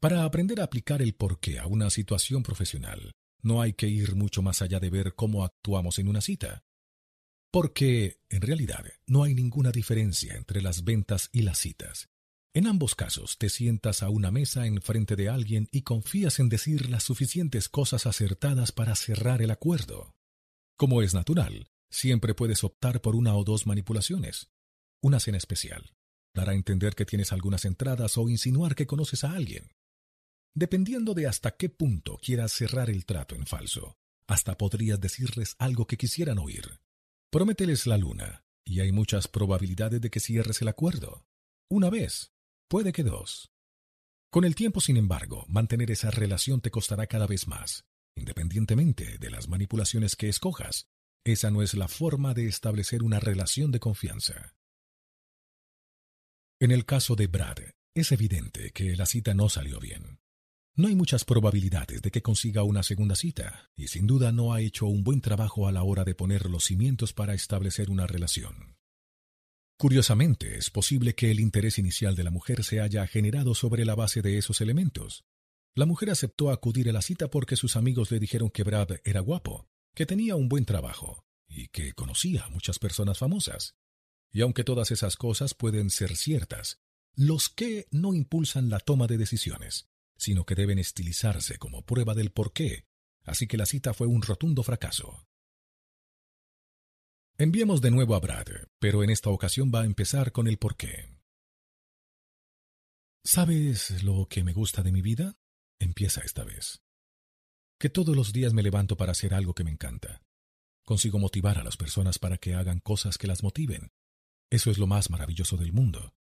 Para 0.00 0.24
aprender 0.24 0.62
a 0.62 0.64
aplicar 0.64 1.02
el 1.02 1.14
porqué 1.14 1.58
a 1.58 1.66
una 1.66 1.90
situación 1.90 2.42
profesional, 2.42 3.12
no 3.42 3.60
hay 3.60 3.74
que 3.74 3.86
ir 3.86 4.14
mucho 4.16 4.40
más 4.40 4.62
allá 4.62 4.80
de 4.80 4.88
ver 4.88 5.14
cómo 5.14 5.44
actuamos 5.44 5.98
en 5.98 6.08
una 6.08 6.22
cita. 6.22 6.64
Porque, 7.52 8.22
en 8.30 8.40
realidad, 8.40 8.86
no 9.06 9.24
hay 9.24 9.34
ninguna 9.34 9.72
diferencia 9.72 10.36
entre 10.36 10.62
las 10.62 10.84
ventas 10.84 11.28
y 11.32 11.42
las 11.42 11.58
citas. 11.58 12.08
En 12.54 12.66
ambos 12.66 12.94
casos 12.94 13.36
te 13.36 13.50
sientas 13.50 14.02
a 14.02 14.08
una 14.08 14.30
mesa 14.30 14.66
en 14.66 14.80
frente 14.80 15.16
de 15.16 15.28
alguien 15.28 15.68
y 15.70 15.82
confías 15.82 16.38
en 16.38 16.48
decir 16.48 16.88
las 16.88 17.04
suficientes 17.04 17.68
cosas 17.68 18.06
acertadas 18.06 18.72
para 18.72 18.96
cerrar 18.96 19.42
el 19.42 19.50
acuerdo. 19.50 20.14
Como 20.78 21.02
es 21.02 21.12
natural, 21.12 21.68
siempre 21.90 22.34
puedes 22.34 22.64
optar 22.64 23.02
por 23.02 23.14
una 23.14 23.36
o 23.36 23.44
dos 23.44 23.66
manipulaciones. 23.66 24.48
Una 25.02 25.20
cena 25.20 25.36
especial. 25.36 25.92
Dar 26.34 26.48
a 26.48 26.54
entender 26.54 26.94
que 26.94 27.04
tienes 27.04 27.32
algunas 27.32 27.66
entradas 27.66 28.16
o 28.16 28.30
insinuar 28.30 28.74
que 28.74 28.86
conoces 28.86 29.24
a 29.24 29.32
alguien. 29.32 29.70
Dependiendo 30.54 31.14
de 31.14 31.26
hasta 31.26 31.52
qué 31.52 31.68
punto 31.68 32.18
quieras 32.18 32.52
cerrar 32.52 32.90
el 32.90 33.04
trato 33.06 33.34
en 33.34 33.46
falso, 33.46 33.96
hasta 34.26 34.58
podrías 34.58 35.00
decirles 35.00 35.54
algo 35.58 35.86
que 35.86 35.96
quisieran 35.96 36.38
oír. 36.38 36.80
Promételes 37.30 37.86
la 37.86 37.96
luna, 37.96 38.44
y 38.64 38.80
hay 38.80 38.92
muchas 38.92 39.28
probabilidades 39.28 40.00
de 40.00 40.10
que 40.10 40.20
cierres 40.20 40.60
el 40.62 40.68
acuerdo. 40.68 41.26
Una 41.68 41.90
vez, 41.90 42.32
puede 42.68 42.92
que 42.92 43.04
dos. 43.04 43.52
Con 44.30 44.44
el 44.44 44.54
tiempo, 44.54 44.80
sin 44.80 44.96
embargo, 44.96 45.44
mantener 45.48 45.90
esa 45.90 46.10
relación 46.10 46.60
te 46.60 46.70
costará 46.70 47.06
cada 47.06 47.26
vez 47.26 47.46
más, 47.46 47.84
independientemente 48.14 49.18
de 49.18 49.30
las 49.30 49.48
manipulaciones 49.48 50.16
que 50.16 50.28
escojas. 50.28 50.88
Esa 51.24 51.50
no 51.50 51.62
es 51.62 51.74
la 51.74 51.88
forma 51.88 52.34
de 52.34 52.46
establecer 52.46 53.02
una 53.02 53.20
relación 53.20 53.72
de 53.72 53.80
confianza. 53.80 54.54
En 56.60 56.70
el 56.70 56.84
caso 56.86 57.16
de 57.16 57.26
Brad, 57.26 57.58
es 57.94 58.12
evidente 58.12 58.70
que 58.72 58.96
la 58.96 59.06
cita 59.06 59.34
no 59.34 59.48
salió 59.48 59.80
bien. 59.80 60.20
No 60.76 60.86
hay 60.88 60.94
muchas 60.94 61.24
probabilidades 61.24 62.00
de 62.00 62.10
que 62.10 62.22
consiga 62.22 62.62
una 62.62 62.82
segunda 62.82 63.16
cita, 63.16 63.70
y 63.74 63.88
sin 63.88 64.06
duda 64.06 64.32
no 64.32 64.54
ha 64.54 64.60
hecho 64.60 64.86
un 64.86 65.02
buen 65.02 65.20
trabajo 65.20 65.66
a 65.66 65.72
la 65.72 65.82
hora 65.82 66.04
de 66.04 66.14
poner 66.14 66.48
los 66.48 66.64
cimientos 66.64 67.12
para 67.12 67.34
establecer 67.34 67.90
una 67.90 68.06
relación. 68.06 68.76
Curiosamente, 69.76 70.58
es 70.58 70.70
posible 70.70 71.14
que 71.14 71.30
el 71.30 71.40
interés 71.40 71.78
inicial 71.78 72.14
de 72.14 72.22
la 72.22 72.30
mujer 72.30 72.64
se 72.64 72.80
haya 72.80 73.06
generado 73.06 73.54
sobre 73.54 73.84
la 73.84 73.94
base 73.94 74.22
de 74.22 74.38
esos 74.38 74.60
elementos. 74.60 75.24
La 75.74 75.86
mujer 75.86 76.10
aceptó 76.10 76.50
acudir 76.50 76.88
a 76.88 76.92
la 76.92 77.02
cita 77.02 77.28
porque 77.28 77.56
sus 77.56 77.76
amigos 77.76 78.10
le 78.10 78.20
dijeron 78.20 78.50
que 78.50 78.62
Brad 78.62 79.00
era 79.04 79.20
guapo, 79.20 79.68
que 79.94 80.06
tenía 80.06 80.36
un 80.36 80.48
buen 80.48 80.66
trabajo 80.66 81.24
y 81.48 81.68
que 81.68 81.94
conocía 81.94 82.44
a 82.44 82.50
muchas 82.50 82.78
personas 82.78 83.18
famosas. 83.18 83.74
Y 84.30 84.42
aunque 84.42 84.64
todas 84.64 84.92
esas 84.92 85.16
cosas 85.16 85.54
pueden 85.54 85.90
ser 85.90 86.16
ciertas, 86.16 86.78
los 87.14 87.48
que 87.48 87.88
no 87.90 88.14
impulsan 88.14 88.70
la 88.70 88.78
toma 88.78 89.06
de 89.06 89.18
decisiones 89.18 89.89
sino 90.20 90.44
que 90.44 90.54
deben 90.54 90.78
estilizarse 90.78 91.56
como 91.56 91.82
prueba 91.82 92.14
del 92.14 92.30
porqué, 92.30 92.86
así 93.24 93.46
que 93.46 93.56
la 93.56 93.64
cita 93.64 93.94
fue 93.94 94.06
un 94.06 94.20
rotundo 94.20 94.62
fracaso. 94.62 95.26
Enviemos 97.38 97.80
de 97.80 97.90
nuevo 97.90 98.14
a 98.14 98.20
Brad, 98.20 98.46
pero 98.78 99.02
en 99.02 99.08
esta 99.08 99.30
ocasión 99.30 99.72
va 99.74 99.80
a 99.80 99.86
empezar 99.86 100.30
con 100.30 100.46
el 100.46 100.58
porqué. 100.58 101.08
¿Sabes 103.24 104.02
lo 104.02 104.26
que 104.28 104.44
me 104.44 104.52
gusta 104.52 104.82
de 104.82 104.92
mi 104.92 105.00
vida? 105.00 105.38
Empieza 105.78 106.20
esta 106.20 106.44
vez. 106.44 106.82
Que 107.78 107.88
todos 107.88 108.14
los 108.14 108.34
días 108.34 108.52
me 108.52 108.62
levanto 108.62 108.98
para 108.98 109.12
hacer 109.12 109.32
algo 109.32 109.54
que 109.54 109.64
me 109.64 109.70
encanta. 109.70 110.22
Consigo 110.84 111.18
motivar 111.18 111.56
a 111.56 111.64
las 111.64 111.78
personas 111.78 112.18
para 112.18 112.36
que 112.36 112.52
hagan 112.54 112.80
cosas 112.80 113.16
que 113.16 113.26
las 113.26 113.42
motiven. 113.42 113.90
Eso 114.50 114.70
es 114.70 114.76
lo 114.76 114.86
más 114.86 115.08
maravilloso 115.08 115.56
del 115.56 115.72
mundo. 115.72 116.14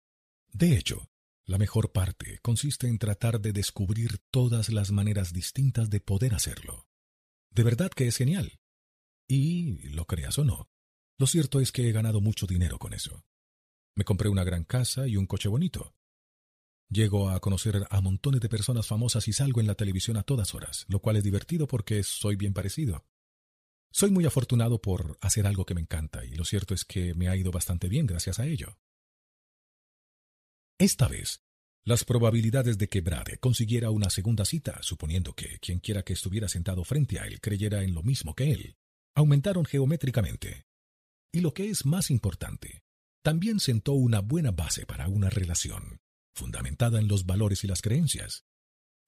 De 0.53 0.77
hecho, 0.77 1.09
La 1.47 1.57
mejor 1.57 1.93
parte 1.93 2.39
consiste 2.41 2.89
en 2.89 2.99
tratar 2.99 3.39
de 3.39 3.53
descubrir 3.53 4.19
todas 4.31 4.67
las 4.67 4.91
maneras 4.91 5.31
distintas 5.31 5.89
de 5.89 6.01
poder 6.01 6.33
hacerlo. 6.33 6.89
De 7.51 7.63
verdad 7.63 7.89
que 7.89 8.05
es 8.05 8.17
genial. 8.17 8.59
Y, 9.29 9.87
lo 9.89 10.05
creas 10.05 10.37
o 10.39 10.43
no, 10.43 10.69
lo 11.17 11.25
cierto 11.25 11.61
es 11.61 11.71
que 11.71 11.87
he 11.87 11.93
ganado 11.93 12.19
mucho 12.19 12.47
dinero 12.47 12.77
con 12.79 12.93
eso. 12.93 13.23
Me 13.95 14.03
compré 14.03 14.27
una 14.27 14.43
gran 14.43 14.65
casa 14.65 15.07
y 15.07 15.15
un 15.15 15.25
coche 15.25 15.47
bonito. 15.47 15.95
Llego 16.89 17.29
a 17.29 17.39
conocer 17.39 17.87
a 17.89 18.01
montones 18.01 18.41
de 18.41 18.49
personas 18.49 18.85
famosas 18.85 19.25
y 19.29 19.33
salgo 19.33 19.61
en 19.61 19.67
la 19.67 19.75
televisión 19.75 20.17
a 20.17 20.23
todas 20.23 20.53
horas, 20.53 20.85
lo 20.89 20.99
cual 20.99 21.15
es 21.15 21.23
divertido 21.23 21.65
porque 21.65 22.03
soy 22.03 22.35
bien 22.35 22.53
parecido. 22.53 23.05
Soy 23.89 24.11
muy 24.11 24.25
afortunado 24.25 24.81
por 24.81 25.17
hacer 25.21 25.47
algo 25.47 25.65
que 25.65 25.75
me 25.75 25.81
encanta 25.81 26.25
y 26.25 26.35
lo 26.35 26.43
cierto 26.43 26.73
es 26.73 26.83
que 26.83 27.13
me 27.13 27.29
ha 27.29 27.37
ido 27.37 27.51
bastante 27.51 27.87
bien 27.87 28.05
gracias 28.05 28.37
a 28.39 28.45
ello. 28.45 28.77
Esta 30.79 31.07
vez, 31.07 31.41
las 31.85 32.03
probabilidades 32.03 32.77
de 32.77 32.87
que 32.87 33.01
Brade 33.01 33.39
consiguiera 33.39 33.89
una 33.89 34.11
segunda 34.11 34.45
cita, 34.45 34.77
suponiendo 34.83 35.33
que 35.33 35.57
quien 35.57 35.79
quiera 35.79 36.03
que 36.03 36.13
estuviera 36.13 36.47
sentado 36.47 36.83
frente 36.83 37.19
a 37.19 37.25
él 37.25 37.41
creyera 37.41 37.83
en 37.83 37.95
lo 37.95 38.03
mismo 38.03 38.35
que 38.35 38.51
él, 38.51 38.75
aumentaron 39.15 39.65
geométricamente. 39.65 40.65
Y 41.33 41.41
lo 41.41 41.55
que 41.55 41.71
es 41.71 41.87
más 41.87 42.11
importante, 42.11 42.83
también 43.23 43.59
sentó 43.59 43.93
una 43.93 44.19
buena 44.19 44.51
base 44.51 44.85
para 44.85 45.07
una 45.07 45.31
relación, 45.31 45.97
fundamentada 46.35 46.99
en 46.99 47.07
los 47.07 47.25
valores 47.25 47.63
y 47.63 47.67
las 47.67 47.81
creencias. 47.81 48.43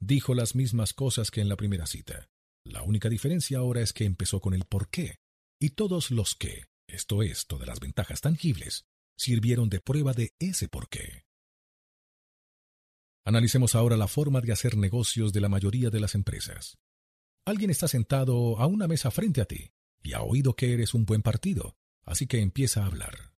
Dijo 0.01 0.33
las 0.33 0.55
mismas 0.55 0.93
cosas 0.93 1.29
que 1.29 1.41
en 1.41 1.49
la 1.49 1.55
primera 1.55 1.85
cita. 1.85 2.29
La 2.65 2.81
única 2.81 3.09
diferencia 3.09 3.59
ahora 3.59 3.81
es 3.81 3.93
que 3.93 4.05
empezó 4.05 4.41
con 4.41 4.55
el 4.55 4.65
por 4.65 4.89
qué, 4.89 5.17
y 5.61 5.69
todos 5.71 6.09
los 6.09 6.33
que, 6.33 6.65
esto 6.87 7.21
es, 7.21 7.45
todas 7.45 7.67
las 7.67 7.79
ventajas 7.79 8.21
tangibles, 8.21 8.85
sirvieron 9.15 9.69
de 9.69 9.81
prueba 9.81 10.13
de 10.13 10.33
ese 10.39 10.67
por 10.67 10.89
qué. 10.89 11.28
Analicemos 13.25 13.75
ahora 13.75 13.97
la 13.97 14.07
forma 14.07 14.41
de 14.41 14.51
hacer 14.51 14.77
negocios 14.77 15.33
de 15.33 15.41
la 15.41 15.49
mayoría 15.49 15.89
de 15.89 15.99
las 15.99 16.15
empresas. 16.15 16.77
Alguien 17.45 17.69
está 17.69 17.87
sentado 17.87 18.59
a 18.59 18.67
una 18.67 18.87
mesa 18.87 19.11
frente 19.11 19.41
a 19.41 19.45
ti 19.45 19.71
y 20.01 20.13
ha 20.13 20.21
oído 20.21 20.55
que 20.55 20.73
eres 20.73 20.93
un 20.93 21.05
buen 21.05 21.21
partido, 21.21 21.77
así 22.03 22.27
que 22.27 22.39
empieza 22.39 22.83
a 22.83 22.85
hablar. 22.87 23.33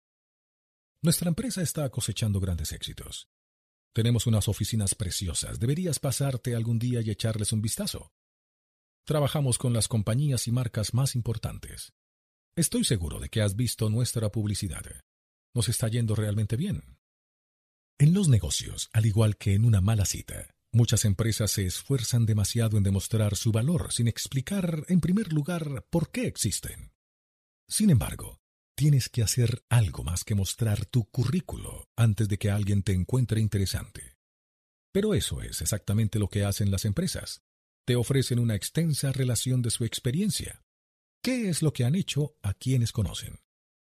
Nuestra 1.03 1.29
empresa 1.29 1.63
está 1.63 1.89
cosechando 1.89 2.41
grandes 2.41 2.73
éxitos. 2.73 3.29
Tenemos 3.93 4.27
unas 4.27 4.49
oficinas 4.49 4.95
preciosas. 4.95 5.59
Deberías 5.59 5.99
pasarte 5.99 6.55
algún 6.55 6.79
día 6.79 7.01
y 7.01 7.11
echarles 7.11 7.53
un 7.53 7.63
vistazo. 7.63 8.13
Trabajamos 9.05 9.59
con 9.59 9.73
las 9.73 9.89
compañías 9.89 10.47
y 10.47 10.53
marcas 10.53 10.95
más 10.95 11.17
importantes. 11.17 11.93
Estoy 12.55 12.85
seguro 12.85 13.19
de 13.19 13.29
que 13.29 13.43
has 13.43 13.57
visto 13.57 13.89
nuestra 13.89 14.31
publicidad. 14.31 14.85
Nos 15.55 15.69
está 15.69 15.89
yendo 15.89 16.15
realmente 16.15 16.57
bien. 16.57 17.00
En 18.01 18.15
los 18.15 18.29
negocios, 18.29 18.89
al 18.95 19.05
igual 19.05 19.37
que 19.37 19.53
en 19.53 19.67
una 19.67 19.83
mala 19.83 20.07
cita, 20.07 20.49
muchas 20.73 21.05
empresas 21.05 21.51
se 21.51 21.67
esfuerzan 21.67 22.25
demasiado 22.25 22.79
en 22.79 22.83
demostrar 22.83 23.37
su 23.37 23.53
valor 23.53 23.93
sin 23.93 24.09
explicar, 24.09 24.87
en 24.89 25.03
primer 25.03 25.35
lugar, 25.35 25.85
por 25.91 26.11
qué 26.11 26.27
existen. 26.27 26.95
Sin 27.69 27.91
embargo, 27.91 28.41
tienes 28.75 29.11
que 29.11 29.23
hacer 29.23 29.63
algo 29.69 30.03
más 30.03 30.25
que 30.25 30.35
mostrar 30.35 30.87
tu 30.87 31.11
currículo 31.11 31.91
antes 31.95 32.27
de 32.27 32.39
que 32.39 32.51
alguien 32.51 32.83
te 32.83 32.95
encuentre 32.95 33.39
interesante. 33.39 34.17
Pero 34.95 35.13
eso 35.13 35.43
es 35.43 35.61
exactamente 35.61 36.19
lo 36.19 36.29
que 36.29 36.45
hacen 36.45 36.71
las 36.71 36.87
empresas. 36.87 37.43
Te 37.85 37.97
ofrecen 37.97 38.39
una 38.39 38.55
extensa 38.55 39.13
relación 39.13 39.61
de 39.61 39.69
su 39.69 39.85
experiencia. 39.85 40.63
¿Qué 41.23 41.51
es 41.51 41.61
lo 41.61 41.75
que 41.75 41.85
han 41.85 41.97
hecho 41.97 42.35
a 42.41 42.55
quienes 42.55 42.93
conocen? 42.93 43.41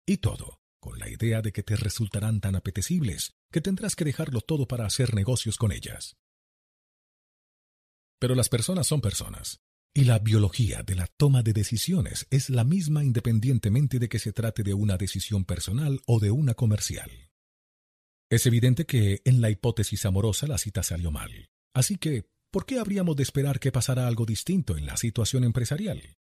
Y 0.04 0.16
todo 0.16 0.60
con 0.80 0.98
la 0.98 1.08
idea 1.08 1.42
de 1.42 1.52
que 1.52 1.62
te 1.62 1.76
resultarán 1.76 2.40
tan 2.40 2.56
apetecibles 2.56 3.36
que 3.50 3.60
tendrás 3.60 3.96
que 3.96 4.04
dejarlo 4.04 4.40
todo 4.40 4.66
para 4.66 4.86
hacer 4.86 5.14
negocios 5.14 5.56
con 5.56 5.72
ellas. 5.72 6.16
Pero 8.18 8.34
las 8.34 8.48
personas 8.48 8.86
son 8.86 9.00
personas, 9.00 9.60
y 9.94 10.04
la 10.04 10.18
biología 10.18 10.82
de 10.82 10.94
la 10.94 11.06
toma 11.06 11.42
de 11.42 11.52
decisiones 11.52 12.26
es 12.30 12.50
la 12.50 12.64
misma 12.64 13.02
independientemente 13.02 13.98
de 13.98 14.08
que 14.08 14.18
se 14.18 14.32
trate 14.32 14.62
de 14.62 14.74
una 14.74 14.96
decisión 14.96 15.44
personal 15.44 16.00
o 16.06 16.20
de 16.20 16.30
una 16.30 16.54
comercial. 16.54 17.10
Es 18.30 18.46
evidente 18.46 18.86
que 18.86 19.22
en 19.24 19.40
la 19.40 19.50
hipótesis 19.50 20.04
amorosa 20.06 20.46
la 20.46 20.58
cita 20.58 20.82
salió 20.82 21.10
mal, 21.10 21.50
así 21.74 21.96
que, 21.96 22.30
¿por 22.52 22.66
qué 22.66 22.78
habríamos 22.78 23.16
de 23.16 23.24
esperar 23.24 23.58
que 23.58 23.72
pasara 23.72 24.06
algo 24.06 24.26
distinto 24.26 24.76
en 24.76 24.86
la 24.86 24.96
situación 24.96 25.42
empresarial? 25.42 26.16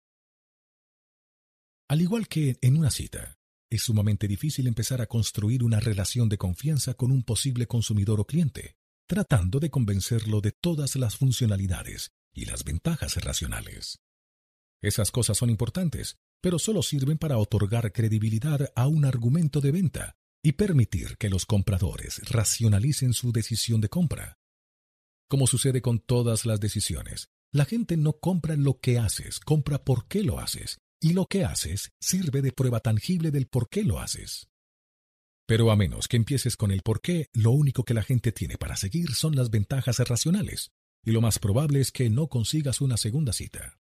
Al 1.88 2.02
igual 2.02 2.28
que 2.28 2.58
en 2.62 2.78
una 2.78 2.92
cita, 2.92 3.40
es 3.70 3.84
sumamente 3.84 4.28
difícil 4.28 4.68
empezar 4.68 5.02
a 5.02 5.08
construir 5.08 5.64
una 5.64 5.80
relación 5.80 6.30
de 6.30 6.38
confianza 6.38 6.94
con 6.94 7.12
un 7.12 7.24
posible 7.24 7.68
consumidor 7.68 8.20
o 8.20 8.26
cliente, 8.26 8.76
tratando 9.08 9.60
de 9.60 9.70
convencerlo 9.70 10.42
de 10.42 10.52
todas 10.52 10.96
las 10.96 11.16
funcionalidades 11.16 12.12
y 12.34 12.46
las 12.46 12.64
ventajas 12.64 13.16
racionales. 13.24 14.00
Esas 14.82 15.12
cosas 15.12 15.38
son 15.38 15.50
importantes, 15.50 16.18
pero 16.42 16.60
solo 16.60 16.84
sirven 16.84 17.18
para 17.18 17.38
otorgar 17.38 17.92
credibilidad 17.92 18.72
a 18.76 18.88
un 18.88 19.06
argumento 19.06 19.62
de 19.62 19.72
venta 19.72 20.16
y 20.44 20.52
permitir 20.52 21.18
que 21.18 21.30
los 21.30 21.46
compradores 21.46 22.22
racionalicen 22.30 23.14
su 23.14 23.32
decisión 23.32 23.82
de 23.82 23.90
compra. 23.90 24.38
Como 25.28 25.48
sucede 25.48 25.82
con 25.82 26.00
todas 26.00 26.46
las 26.46 26.60
decisiones, 26.60 27.30
la 27.52 27.66
gente 27.66 27.98
no 27.98 28.20
compra 28.20 28.56
lo 28.56 28.80
que 28.80 29.00
haces, 29.00 29.40
compra 29.40 29.84
por 29.84 30.08
qué 30.08 30.22
lo 30.22 30.40
haces 30.40 30.78
y 31.02 31.14
lo 31.14 31.26
que 31.26 31.44
haces 31.44 31.92
sirve 32.00 32.42
de 32.42 32.52
prueba 32.52 32.80
tangible 32.80 33.32
del 33.32 33.48
por 33.48 33.70
qué 33.70 33.84
lo 33.84 34.00
haces. 34.00 34.48
Pero 35.48 35.70
a 35.70 35.76
menos 35.76 36.08
que 36.08 36.18
empieces 36.18 36.58
con 36.58 36.72
el 36.72 36.82
por 36.82 37.02
qué, 37.02 37.30
lo 37.34 37.52
único 37.52 37.84
que 37.84 37.94
la 37.94 38.04
gente 38.04 38.32
tiene 38.32 38.58
para 38.58 38.76
seguir 38.76 39.14
son 39.14 39.36
las 39.36 39.52
ventajas 39.52 40.00
racionales, 40.00 40.72
y 41.04 41.12
lo 41.12 41.22
más 41.22 41.38
probable 41.38 41.82
es 41.82 41.92
que 41.92 42.10
no 42.10 42.28
consigas 42.28 42.82
una 42.82 42.98
segunda 42.98 43.32
cita. 43.32 43.78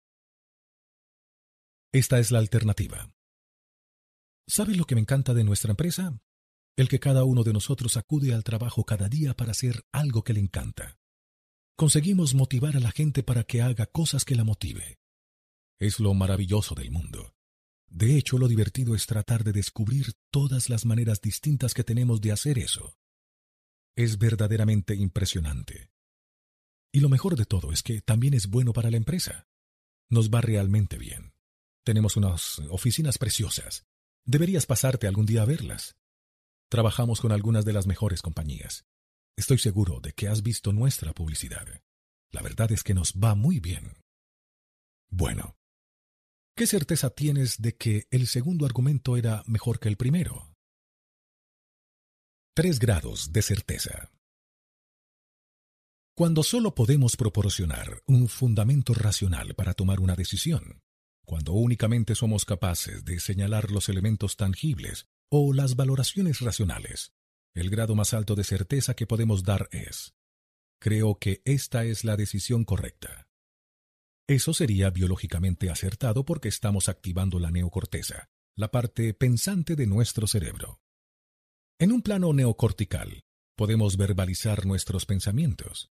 Esta 1.92 2.18
es 2.18 2.30
la 2.30 2.38
alternativa. 2.38 3.12
¿Sabes 4.46 4.76
lo 4.76 4.84
que 4.84 4.94
me 4.94 5.00
encanta 5.00 5.34
de 5.34 5.44
nuestra 5.44 5.70
empresa? 5.70 6.18
El 6.76 6.88
que 6.88 7.00
cada 7.00 7.24
uno 7.24 7.42
de 7.42 7.52
nosotros 7.52 7.96
acude 7.96 8.32
al 8.32 8.44
trabajo 8.44 8.84
cada 8.84 9.08
día 9.08 9.34
para 9.34 9.50
hacer 9.50 9.84
algo 9.92 10.22
que 10.22 10.32
le 10.32 10.40
encanta. 10.40 10.98
Conseguimos 11.76 12.34
motivar 12.34 12.76
a 12.76 12.80
la 12.80 12.92
gente 12.92 13.22
para 13.22 13.42
que 13.42 13.60
haga 13.60 13.86
cosas 13.86 14.24
que 14.24 14.36
la 14.36 14.44
motive, 14.44 14.99
es 15.80 15.98
lo 15.98 16.14
maravilloso 16.14 16.74
del 16.74 16.90
mundo. 16.90 17.34
De 17.88 18.16
hecho, 18.16 18.38
lo 18.38 18.46
divertido 18.46 18.94
es 18.94 19.06
tratar 19.06 19.42
de 19.42 19.52
descubrir 19.52 20.12
todas 20.30 20.68
las 20.68 20.84
maneras 20.84 21.20
distintas 21.20 21.74
que 21.74 21.82
tenemos 21.82 22.20
de 22.20 22.30
hacer 22.30 22.58
eso. 22.58 22.96
Es 23.96 24.18
verdaderamente 24.18 24.94
impresionante. 24.94 25.90
Y 26.92 27.00
lo 27.00 27.08
mejor 27.08 27.36
de 27.36 27.46
todo 27.46 27.72
es 27.72 27.82
que 27.82 28.00
también 28.02 28.34
es 28.34 28.46
bueno 28.46 28.72
para 28.72 28.90
la 28.90 28.96
empresa. 28.96 29.48
Nos 30.08 30.30
va 30.30 30.40
realmente 30.40 30.98
bien. 30.98 31.32
Tenemos 31.82 32.16
unas 32.16 32.58
oficinas 32.70 33.18
preciosas. 33.18 33.86
Deberías 34.24 34.66
pasarte 34.66 35.06
algún 35.06 35.26
día 35.26 35.42
a 35.42 35.46
verlas. 35.46 35.96
Trabajamos 36.68 37.20
con 37.20 37.32
algunas 37.32 37.64
de 37.64 37.72
las 37.72 37.86
mejores 37.86 38.22
compañías. 38.22 38.84
Estoy 39.36 39.58
seguro 39.58 40.00
de 40.00 40.12
que 40.12 40.28
has 40.28 40.42
visto 40.42 40.72
nuestra 40.72 41.12
publicidad. 41.14 41.82
La 42.30 42.42
verdad 42.42 42.70
es 42.70 42.82
que 42.82 42.94
nos 42.94 43.14
va 43.14 43.34
muy 43.34 43.58
bien. 43.58 43.94
Bueno, 45.08 45.56
¿Qué 46.60 46.66
certeza 46.66 47.08
tienes 47.08 47.62
de 47.62 47.74
que 47.74 48.06
el 48.10 48.26
segundo 48.26 48.66
argumento 48.66 49.16
era 49.16 49.42
mejor 49.46 49.80
que 49.80 49.88
el 49.88 49.96
primero? 49.96 50.52
Tres 52.54 52.78
grados 52.78 53.32
de 53.32 53.40
certeza. 53.40 54.10
Cuando 56.14 56.42
solo 56.42 56.74
podemos 56.74 57.16
proporcionar 57.16 58.02
un 58.04 58.28
fundamento 58.28 58.92
racional 58.92 59.54
para 59.54 59.72
tomar 59.72 60.00
una 60.00 60.16
decisión, 60.16 60.82
cuando 61.24 61.54
únicamente 61.54 62.14
somos 62.14 62.44
capaces 62.44 63.06
de 63.06 63.20
señalar 63.20 63.70
los 63.70 63.88
elementos 63.88 64.36
tangibles 64.36 65.06
o 65.30 65.54
las 65.54 65.76
valoraciones 65.76 66.40
racionales, 66.40 67.14
el 67.54 67.70
grado 67.70 67.94
más 67.94 68.12
alto 68.12 68.34
de 68.34 68.44
certeza 68.44 68.92
que 68.92 69.06
podemos 69.06 69.44
dar 69.44 69.70
es, 69.72 70.12
creo 70.78 71.14
que 71.18 71.40
esta 71.46 71.86
es 71.86 72.04
la 72.04 72.18
decisión 72.18 72.66
correcta. 72.66 73.29
Eso 74.30 74.54
sería 74.54 74.90
biológicamente 74.90 75.70
acertado 75.70 76.24
porque 76.24 76.46
estamos 76.46 76.88
activando 76.88 77.40
la 77.40 77.50
neocorteza, 77.50 78.28
la 78.56 78.70
parte 78.70 79.12
pensante 79.12 79.74
de 79.74 79.88
nuestro 79.88 80.28
cerebro. 80.28 80.78
En 81.80 81.90
un 81.90 82.00
plano 82.00 82.32
neocortical, 82.32 83.24
podemos 83.56 83.96
verbalizar 83.96 84.66
nuestros 84.66 85.04
pensamientos. 85.04 85.90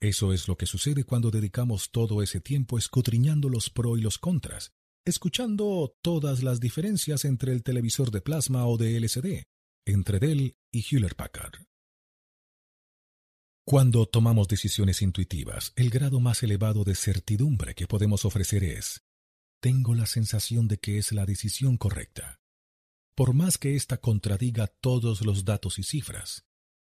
Eso 0.00 0.32
es 0.32 0.46
lo 0.46 0.56
que 0.56 0.66
sucede 0.66 1.02
cuando 1.02 1.32
dedicamos 1.32 1.90
todo 1.90 2.22
ese 2.22 2.40
tiempo 2.40 2.78
escudriñando 2.78 3.48
los 3.48 3.70
pro 3.70 3.96
y 3.96 4.02
los 4.02 4.18
contras, 4.18 4.70
escuchando 5.04 5.92
todas 6.00 6.44
las 6.44 6.60
diferencias 6.60 7.24
entre 7.24 7.50
el 7.50 7.64
televisor 7.64 8.12
de 8.12 8.20
plasma 8.20 8.68
o 8.68 8.76
de 8.76 8.98
LCD, 8.98 9.48
entre 9.84 10.20
Dell 10.20 10.54
y 10.70 10.84
Hewlett 10.88 11.16
Packard. 11.16 11.69
Cuando 13.70 14.04
tomamos 14.04 14.48
decisiones 14.48 15.00
intuitivas, 15.00 15.72
el 15.76 15.90
grado 15.90 16.18
más 16.18 16.42
elevado 16.42 16.82
de 16.82 16.96
certidumbre 16.96 17.76
que 17.76 17.86
podemos 17.86 18.24
ofrecer 18.24 18.64
es, 18.64 19.04
tengo 19.60 19.94
la 19.94 20.06
sensación 20.06 20.66
de 20.66 20.78
que 20.78 20.98
es 20.98 21.12
la 21.12 21.24
decisión 21.24 21.76
correcta, 21.76 22.40
por 23.14 23.32
más 23.32 23.58
que 23.58 23.76
ésta 23.76 23.98
contradiga 23.98 24.66
todos 24.66 25.24
los 25.24 25.44
datos 25.44 25.78
y 25.78 25.84
cifras. 25.84 26.48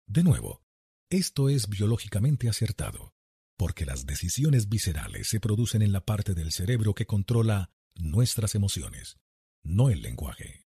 De 0.06 0.22
nuevo, 0.22 0.62
Esto 1.10 1.50
es 1.50 1.68
biológicamente 1.68 2.48
acertado, 2.48 3.12
porque 3.58 3.84
las 3.84 4.06
decisiones 4.06 4.70
viscerales 4.70 5.28
se 5.28 5.40
producen 5.40 5.82
en 5.82 5.92
la 5.92 6.06
parte 6.06 6.32
del 6.32 6.52
cerebro 6.52 6.94
que 6.94 7.04
controla 7.04 7.70
nuestras 7.96 8.54
emociones, 8.54 9.18
no 9.62 9.90
el 9.90 10.00
lenguaje. 10.00 10.64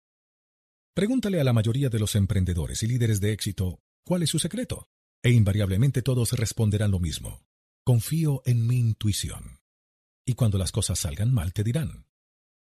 Pregúntale 0.93 1.41
a 1.41 1.45
la 1.45 1.55
mayoría 1.55 1.89
de 1.89 1.99
los 1.99 2.15
emprendedores 2.15 2.83
y 2.83 2.89
líderes 2.89 3.23
de 3.23 3.33
éxito 3.33 3.81
cuál 4.05 4.23
es 4.23 4.29
su 4.29 4.39
secreto, 4.39 4.91
e 5.25 5.31
invariablemente 5.31 6.03
todos 6.03 6.33
responderán 6.33 6.91
lo 6.91 7.01
mismo. 7.01 7.47
Confío 7.83 8.43
en 8.45 8.67
mi 8.67 8.77
intuición. 8.77 9.59
Y 10.27 10.35
cuando 10.35 10.59
las 10.59 10.71
cosas 10.71 10.99
salgan 10.99 11.33
mal 11.33 11.55
te 11.55 11.65
dirán, 11.65 12.07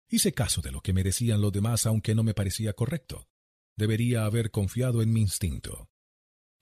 hice 0.07 0.33
caso 0.33 0.61
de 0.61 0.71
lo 0.71 0.81
que 0.81 0.93
me 0.93 1.03
decían 1.03 1.41
los 1.41 1.51
demás 1.51 1.87
aunque 1.87 2.13
no 2.13 2.21
me 2.21 2.35
parecía 2.35 2.73
correcto. 2.73 3.27
Debería 3.75 4.25
haber 4.25 4.51
confiado 4.51 5.01
en 5.01 5.11
mi 5.11 5.21
instinto. 5.21 5.89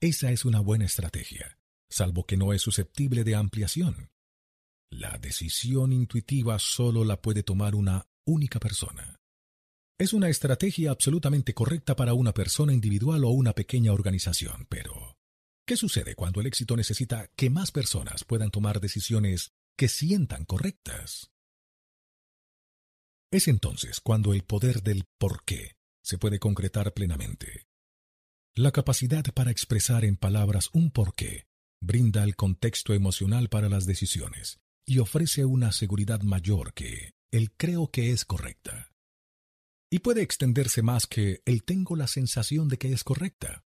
Esa 0.00 0.32
es 0.32 0.46
una 0.46 0.60
buena 0.60 0.86
estrategia, 0.86 1.58
salvo 1.90 2.24
que 2.24 2.38
no 2.38 2.54
es 2.54 2.62
susceptible 2.62 3.22
de 3.22 3.34
ampliación. 3.34 4.10
La 4.90 5.18
decisión 5.18 5.92
intuitiva 5.92 6.58
solo 6.58 7.04
la 7.04 7.20
puede 7.20 7.42
tomar 7.42 7.74
una 7.74 8.06
única 8.24 8.58
persona. 8.58 9.20
Es 9.98 10.14
una 10.14 10.30
estrategia 10.30 10.90
absolutamente 10.90 11.52
correcta 11.52 11.94
para 11.96 12.14
una 12.14 12.32
persona 12.32 12.72
individual 12.72 13.24
o 13.24 13.28
una 13.28 13.52
pequeña 13.52 13.92
organización, 13.92 14.66
pero 14.70 15.18
¿qué 15.66 15.76
sucede 15.76 16.14
cuando 16.14 16.40
el 16.40 16.46
éxito 16.46 16.76
necesita 16.76 17.28
que 17.36 17.50
más 17.50 17.70
personas 17.70 18.24
puedan 18.24 18.50
tomar 18.50 18.80
decisiones 18.80 19.52
que 19.76 19.88
sientan 19.88 20.44
correctas? 20.44 21.30
Es 23.30 23.48
entonces 23.48 24.00
cuando 24.00 24.32
el 24.32 24.42
poder 24.42 24.82
del 24.82 25.04
por 25.18 25.44
qué 25.44 25.76
se 26.02 26.18
puede 26.18 26.38
concretar 26.38 26.92
plenamente. 26.92 27.66
La 28.54 28.72
capacidad 28.72 29.24
para 29.32 29.50
expresar 29.50 30.04
en 30.04 30.16
palabras 30.16 30.68
un 30.72 30.90
porqué 30.90 31.46
brinda 31.80 32.22
el 32.24 32.36
contexto 32.36 32.92
emocional 32.92 33.48
para 33.48 33.68
las 33.68 33.86
decisiones 33.86 34.60
y 34.84 34.98
ofrece 34.98 35.44
una 35.44 35.72
seguridad 35.72 36.20
mayor 36.20 36.74
que 36.74 37.14
el 37.30 37.52
creo 37.52 37.90
que 37.90 38.10
es 38.10 38.24
correcta 38.24 38.92
y 39.92 39.98
puede 39.98 40.22
extenderse 40.22 40.80
más 40.80 41.06
que 41.06 41.42
el 41.44 41.64
tengo 41.64 41.96
la 41.96 42.06
sensación 42.06 42.66
de 42.68 42.78
que 42.78 42.94
es 42.94 43.04
correcta. 43.04 43.62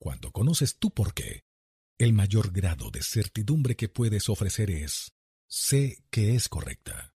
Cuando 0.00 0.32
conoces 0.32 0.78
tu 0.78 0.94
por 0.94 1.12
qué, 1.12 1.44
el 1.98 2.14
mayor 2.14 2.52
grado 2.52 2.90
de 2.90 3.02
certidumbre 3.02 3.76
que 3.76 3.90
puedes 3.90 4.30
ofrecer 4.30 4.70
es 4.70 5.12
sé 5.46 6.02
que 6.10 6.34
es 6.34 6.48
correcta. 6.48 7.14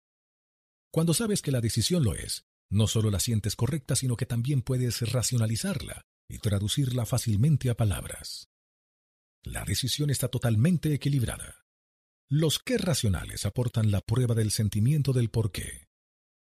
Cuando 0.91 1.13
sabes 1.13 1.43
que 1.43 1.53
la 1.53 1.61
decisión 1.61 2.05
lo 2.05 2.15
es, 2.15 2.47
no 2.71 2.87
solo 2.87 3.11
la 3.11 3.21
sientes 3.21 3.55
correcta, 3.55 3.97
sino 3.97 4.17
que 4.17 4.25
también 4.25 4.63
puedes 4.63 5.03
racionalizarla 5.13 6.07
y 6.27 6.39
traducirla 6.39 7.05
fácilmente 7.05 7.69
a 7.69 7.77
palabras. 7.77 8.49
La 9.43 9.65
decisión 9.65 10.09
está 10.09 10.29
totalmente 10.29 10.95
equilibrada. 10.95 11.67
Los 12.31 12.59
qué 12.61 12.79
racionales 12.79 13.45
aportan 13.45 13.91
la 13.91 14.01
prueba 14.01 14.35
del 14.35 14.51
sentimiento 14.51 15.13
del 15.13 15.29
por 15.29 15.53
qué. 15.53 15.89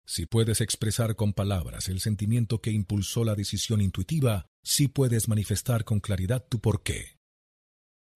Si 0.06 0.28
puedes 0.28 0.62
expresar 0.62 1.16
con 1.16 1.34
palabras 1.34 1.90
el 1.90 2.00
sentimiento 2.00 2.62
que 2.62 2.70
impulsó 2.70 3.24
la 3.24 3.34
decisión 3.34 3.82
intuitiva, 3.82 4.51
sí 4.64 4.88
puedes 4.88 5.28
manifestar 5.28 5.84
con 5.84 6.00
claridad 6.00 6.46
tu 6.48 6.60
porqué. 6.60 7.18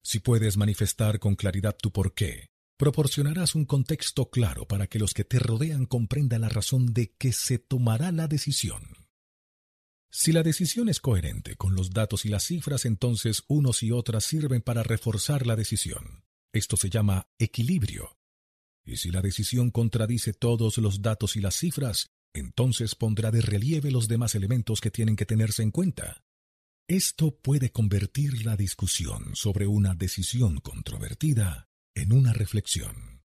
Si 0.02 0.20
puedes 0.20 0.56
manifestar 0.56 1.18
con 1.18 1.34
claridad 1.34 1.76
tu 1.76 1.90
porqué, 1.90 2.50
proporcionarás 2.76 3.54
un 3.54 3.64
contexto 3.64 4.30
claro 4.30 4.66
para 4.66 4.86
que 4.86 4.98
los 4.98 5.14
que 5.14 5.24
te 5.24 5.38
rodean 5.38 5.86
comprendan 5.86 6.42
la 6.42 6.48
razón 6.48 6.92
de 6.92 7.12
que 7.16 7.32
se 7.32 7.58
tomará 7.58 8.12
la 8.12 8.28
decisión. 8.28 8.82
Si 10.10 10.32
la 10.32 10.42
decisión 10.42 10.88
es 10.88 11.00
coherente 11.00 11.56
con 11.56 11.74
los 11.74 11.90
datos 11.90 12.24
y 12.24 12.28
las 12.28 12.44
cifras, 12.44 12.84
entonces 12.84 13.44
unos 13.48 13.82
y 13.82 13.90
otras 13.90 14.24
sirven 14.24 14.62
para 14.62 14.82
reforzar 14.82 15.46
la 15.46 15.56
decisión. 15.56 16.24
Esto 16.52 16.76
se 16.76 16.88
llama 16.88 17.28
equilibrio 17.38 18.16
y 18.86 18.96
si 18.98 19.10
la 19.10 19.20
decisión 19.20 19.70
contradice 19.70 20.32
todos 20.32 20.78
los 20.78 21.02
datos 21.02 21.36
y 21.36 21.40
las 21.40 21.56
cifras, 21.56 22.12
entonces 22.32 22.94
pondrá 22.94 23.32
de 23.32 23.40
relieve 23.40 23.90
los 23.90 24.06
demás 24.06 24.36
elementos 24.36 24.80
que 24.80 24.92
tienen 24.92 25.16
que 25.16 25.26
tenerse 25.26 25.62
en 25.62 25.72
cuenta. 25.72 26.22
Esto 26.88 27.36
puede 27.36 27.70
convertir 27.70 28.44
la 28.44 28.56
discusión 28.56 29.34
sobre 29.34 29.66
una 29.66 29.94
decisión 29.94 30.58
controvertida 30.58 31.68
en 31.94 32.12
una 32.12 32.32
reflexión. 32.32 33.24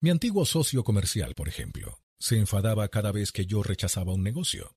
Mi 0.00 0.10
antiguo 0.10 0.44
socio 0.44 0.82
comercial, 0.82 1.34
por 1.34 1.48
ejemplo, 1.48 2.02
se 2.18 2.38
enfadaba 2.38 2.88
cada 2.88 3.12
vez 3.12 3.30
que 3.30 3.46
yo 3.46 3.62
rechazaba 3.62 4.12
un 4.12 4.22
negocio. 4.22 4.76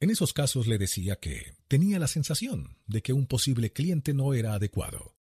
En 0.00 0.10
esos 0.10 0.32
casos 0.32 0.66
le 0.66 0.78
decía 0.78 1.16
que 1.16 1.56
tenía 1.68 1.98
la 1.98 2.08
sensación 2.08 2.78
de 2.86 3.02
que 3.02 3.12
un 3.12 3.26
posible 3.26 3.72
cliente 3.72 4.14
no 4.14 4.32
era 4.32 4.54
adecuado 4.54 5.14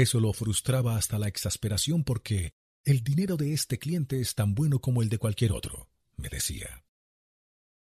eso 0.00 0.20
lo 0.20 0.32
frustraba 0.32 0.96
hasta 0.96 1.18
la 1.18 1.28
exasperación 1.28 2.04
porque 2.04 2.54
el 2.84 3.02
dinero 3.02 3.36
de 3.36 3.52
este 3.52 3.78
cliente 3.78 4.20
es 4.20 4.34
tan 4.34 4.54
bueno 4.54 4.80
como 4.80 5.02
el 5.02 5.08
de 5.08 5.18
cualquier 5.18 5.52
otro, 5.52 5.90
me 6.16 6.28
decía. 6.28 6.84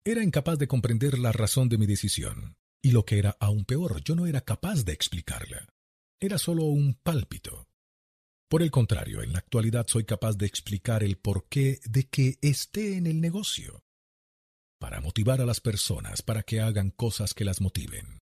Era 0.07 0.23
incapaz 0.23 0.59
de 0.59 0.69
comprender 0.69 1.19
la 1.19 1.33
razón 1.33 1.71
de 1.71 1.79
mi 1.79 1.87
decisión, 1.87 2.59
y 2.83 2.91
lo 2.91 3.07
que 3.07 3.19
era 3.19 3.39
aún 3.41 3.65
peor, 3.65 4.03
yo 4.05 4.15
no 4.15 4.27
era 4.27 4.43
capaz 4.43 4.85
de 4.85 4.93
explicarla. 4.93 5.67
Era 6.21 6.37
solo 6.37 6.65
un 6.65 6.93
pálpito. 7.03 7.69
Por 8.51 8.63
el 8.63 8.71
contrario, 8.71 9.23
en 9.23 9.33
la 9.33 9.39
actualidad 9.39 9.87
soy 9.89 10.05
capaz 10.05 10.37
de 10.37 10.45
explicar 10.45 11.03
el 11.03 11.17
porqué 11.17 11.81
de 11.87 12.05
que 12.05 12.39
esté 12.43 12.99
en 12.99 13.07
el 13.07 13.23
negocio, 13.23 13.83
para 14.79 15.01
motivar 15.01 15.41
a 15.41 15.47
las 15.47 15.61
personas 15.61 16.21
para 16.21 16.43
que 16.43 16.61
hagan 16.61 16.91
cosas 16.91 17.33
que 17.33 17.47
las 17.47 17.63
motiven. 17.63 18.19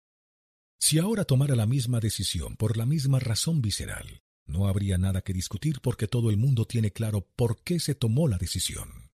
Si 0.81 0.99
ahora 0.99 1.23
tomara 1.23 1.55
la 1.55 1.65
misma 1.65 2.01
decisión 2.01 2.57
por 2.57 2.75
la 2.75 2.85
misma 2.85 3.19
razón 3.19 3.61
visceral, 3.61 4.21
no 4.45 4.67
habría 4.67 4.97
nada 4.97 5.21
que 5.21 5.31
discutir 5.31 5.79
porque 5.79 6.07
todo 6.07 6.29
el 6.29 6.35
mundo 6.35 6.65
tiene 6.65 6.91
claro 6.91 7.25
por 7.37 7.63
qué 7.63 7.79
se 7.79 7.95
tomó 7.95 8.27
la 8.27 8.37
decisión. 8.37 9.08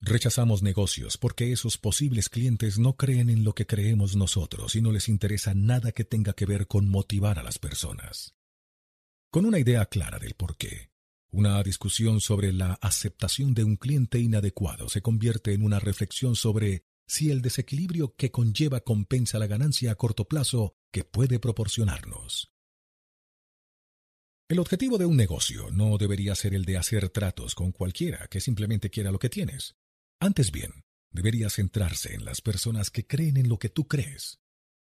Rechazamos 0.00 0.62
negocios 0.62 1.18
porque 1.18 1.52
esos 1.52 1.76
posibles 1.76 2.28
clientes 2.28 2.78
no 2.78 2.96
creen 2.96 3.30
en 3.30 3.42
lo 3.42 3.54
que 3.54 3.66
creemos 3.66 4.14
nosotros 4.14 4.76
y 4.76 4.80
no 4.80 4.92
les 4.92 5.08
interesa 5.08 5.54
nada 5.54 5.92
que 5.92 6.04
tenga 6.04 6.34
que 6.34 6.46
ver 6.46 6.66
con 6.68 6.88
motivar 6.88 7.38
a 7.38 7.42
las 7.42 7.58
personas. 7.58 8.34
Con 9.30 9.44
una 9.44 9.58
idea 9.58 9.86
clara 9.86 10.18
del 10.18 10.34
por 10.34 10.56
qué, 10.56 10.90
una 11.30 11.62
discusión 11.62 12.20
sobre 12.20 12.52
la 12.52 12.74
aceptación 12.74 13.54
de 13.54 13.64
un 13.64 13.76
cliente 13.76 14.18
inadecuado 14.18 14.88
se 14.88 15.02
convierte 15.02 15.52
en 15.52 15.62
una 15.62 15.80
reflexión 15.80 16.36
sobre 16.36 16.84
si 17.06 17.30
el 17.30 17.42
desequilibrio 17.42 18.14
que 18.16 18.30
conlleva 18.30 18.80
compensa 18.80 19.38
la 19.38 19.46
ganancia 19.46 19.92
a 19.92 19.94
corto 19.96 20.26
plazo 20.26 20.76
que 20.92 21.04
puede 21.04 21.40
proporcionarnos. 21.40 22.52
El 24.48 24.60
objetivo 24.60 24.96
de 24.96 25.04
un 25.04 25.16
negocio 25.16 25.70
no 25.70 25.98
debería 25.98 26.34
ser 26.34 26.54
el 26.54 26.64
de 26.64 26.78
hacer 26.78 27.10
tratos 27.10 27.54
con 27.54 27.72
cualquiera 27.72 28.28
que 28.28 28.40
simplemente 28.40 28.88
quiera 28.88 29.10
lo 29.10 29.18
que 29.18 29.28
tienes. 29.28 29.76
Antes 30.20 30.50
bien, 30.50 30.84
debería 31.12 31.48
centrarse 31.48 32.14
en 32.14 32.24
las 32.24 32.40
personas 32.40 32.90
que 32.90 33.06
creen 33.06 33.36
en 33.36 33.48
lo 33.48 33.58
que 33.58 33.68
tú 33.68 33.86
crees. 33.86 34.40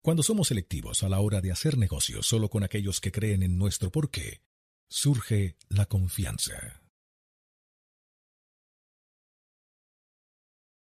Cuando 0.01 0.23
somos 0.23 0.47
selectivos 0.47 1.03
a 1.03 1.09
la 1.09 1.19
hora 1.19 1.41
de 1.41 1.51
hacer 1.51 1.77
negocios 1.77 2.25
solo 2.25 2.49
con 2.49 2.63
aquellos 2.63 3.01
que 3.01 3.11
creen 3.11 3.43
en 3.43 3.57
nuestro 3.57 3.91
porqué, 3.91 4.41
surge 4.89 5.57
la 5.67 5.85
confianza. 5.87 6.81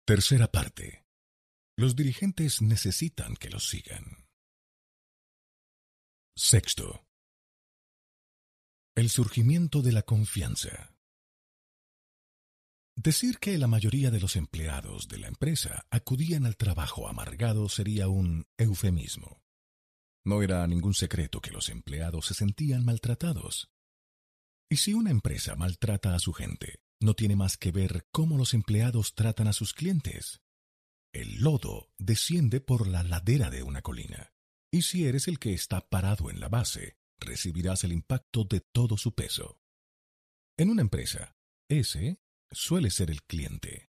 Tercera 0.06 0.52
parte. 0.52 1.04
Los 1.78 1.96
dirigentes 1.96 2.62
necesitan 2.62 3.36
que 3.36 3.50
los 3.50 3.70
sigan. 3.70 4.28
Sexto. 6.36 7.06
El 8.96 9.10
surgimiento 9.10 9.82
de 9.82 9.94
la 9.94 10.04
confianza. 10.04 10.91
Decir 13.04 13.40
que 13.40 13.58
la 13.58 13.66
mayoría 13.66 14.12
de 14.12 14.20
los 14.20 14.36
empleados 14.36 15.08
de 15.08 15.18
la 15.18 15.28
empresa 15.28 15.88
acudían 15.90 16.46
al 16.46 16.56
trabajo 16.56 17.08
amargados 17.08 17.74
sería 17.74 18.08
un 18.08 18.46
eufemismo. 18.60 19.42
No 20.24 20.44
era 20.44 20.68
ningún 20.68 20.94
secreto 20.94 21.42
que 21.42 21.50
los 21.50 21.70
empleados 21.70 22.28
se 22.28 22.36
sentían 22.36 22.86
maltratados. 22.86 23.72
Y 24.70 24.76
si 24.76 24.94
una 24.94 25.10
empresa 25.10 25.56
maltrata 25.56 26.14
a 26.14 26.20
su 26.20 26.32
gente, 26.32 26.80
no 27.00 27.16
tiene 27.16 27.36
más 27.36 27.58
que 27.58 27.72
ver 27.72 28.06
cómo 28.12 28.38
los 28.38 28.54
empleados 28.54 29.16
tratan 29.16 29.48
a 29.48 29.54
sus 29.54 29.74
clientes. 29.74 30.44
El 31.12 31.40
lodo 31.42 31.90
desciende 31.98 32.62
por 32.62 32.86
la 32.88 33.02
ladera 33.02 33.50
de 33.50 33.64
una 33.64 33.82
colina, 33.82 34.32
y 34.72 34.84
si 34.84 35.08
eres 35.08 35.28
el 35.28 35.40
que 35.40 35.56
está 35.56 35.90
parado 35.90 36.30
en 36.30 36.40
la 36.40 36.50
base, 36.50 36.98
recibirás 37.20 37.84
el 37.84 37.94
impacto 37.94 38.44
de 38.44 38.60
todo 38.60 38.96
su 38.96 39.16
peso. 39.16 39.60
En 40.56 40.70
una 40.70 40.84
empresa, 40.84 41.36
ese 41.68 42.20
suele 42.52 42.90
ser 42.90 43.10
el 43.12 43.24
cliente. 43.24 43.90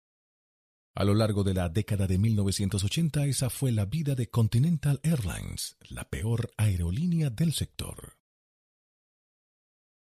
A 0.93 1.03
lo 1.03 1.14
largo 1.14 1.43
de 1.43 1.53
la 1.53 1.69
década 1.69 2.07
de 2.07 2.17
1980 2.17 3.25
esa 3.25 3.49
fue 3.49 3.72
la 3.72 3.85
vida 3.85 4.15
de 4.15 4.30
Continental 4.30 4.99
Airlines, 5.03 5.77
la 5.90 6.09
peor 6.09 6.51
aerolínea 6.57 7.30
del 7.30 7.53
sector. 7.53 8.17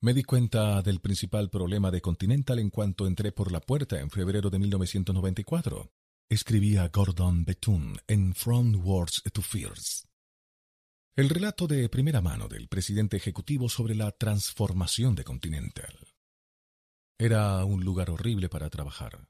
Me 0.01 0.15
di 0.15 0.25
cuenta 0.25 0.83
del 0.83 1.01
principal 1.01 1.51
problema 1.51 1.91
de 1.91 2.01
Continental 2.01 2.59
en 2.59 2.71
cuanto 2.71 3.07
entré 3.07 3.33
por 3.33 3.53
la 3.53 3.61
puerta 3.61 4.01
en 4.01 4.11
febrero 4.11 4.51
de 4.51 4.59
1994 4.59 5.93
escribía 6.33 6.89
Gordon 6.89 7.45
Bethune 7.45 7.99
en 8.07 8.35
From 8.35 8.75
Words 8.87 9.23
to 9.33 9.43
Fears. 9.43 10.09
El 11.15 11.29
relato 11.29 11.67
de 11.67 11.91
primera 11.91 12.23
mano 12.23 12.49
del 12.49 12.69
presidente 12.69 13.19
ejecutivo 13.19 13.69
sobre 13.69 13.95
la 13.95 14.11
transformación 14.13 15.15
de 15.15 15.25
Continental. 15.25 15.95
Era 17.23 17.65
un 17.65 17.85
lugar 17.85 18.11
horrible 18.11 18.49
para 18.49 18.69
trabajar. 18.69 19.29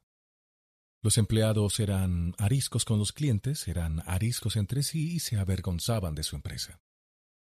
Los 1.02 1.18
empleados 1.18 1.78
eran 1.78 2.34
ariscos 2.38 2.86
con 2.86 2.98
los 2.98 3.12
clientes, 3.12 3.68
eran 3.68 4.02
ariscos 4.06 4.56
entre 4.56 4.82
sí 4.82 5.12
y 5.12 5.18
se 5.18 5.36
avergonzaban 5.36 6.14
de 6.14 6.22
su 6.22 6.34
empresa. 6.34 6.80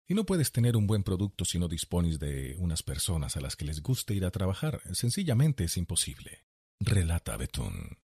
Y 0.09 0.13
no 0.13 0.25
puedes 0.25 0.51
tener 0.51 0.75
un 0.75 0.87
buen 0.87 1.03
producto 1.03 1.45
si 1.45 1.57
no 1.57 1.69
dispones 1.69 2.19
de 2.19 2.57
unas 2.59 2.83
personas 2.83 3.37
a 3.37 3.39
las 3.39 3.55
que 3.55 3.63
les 3.63 3.81
guste 3.81 4.13
ir 4.13 4.25
a 4.25 4.31
trabajar. 4.31 4.81
Sencillamente 4.91 5.63
es 5.63 5.77
imposible. 5.77 6.43
Relata 6.81 7.37
Bethune. 7.37 8.01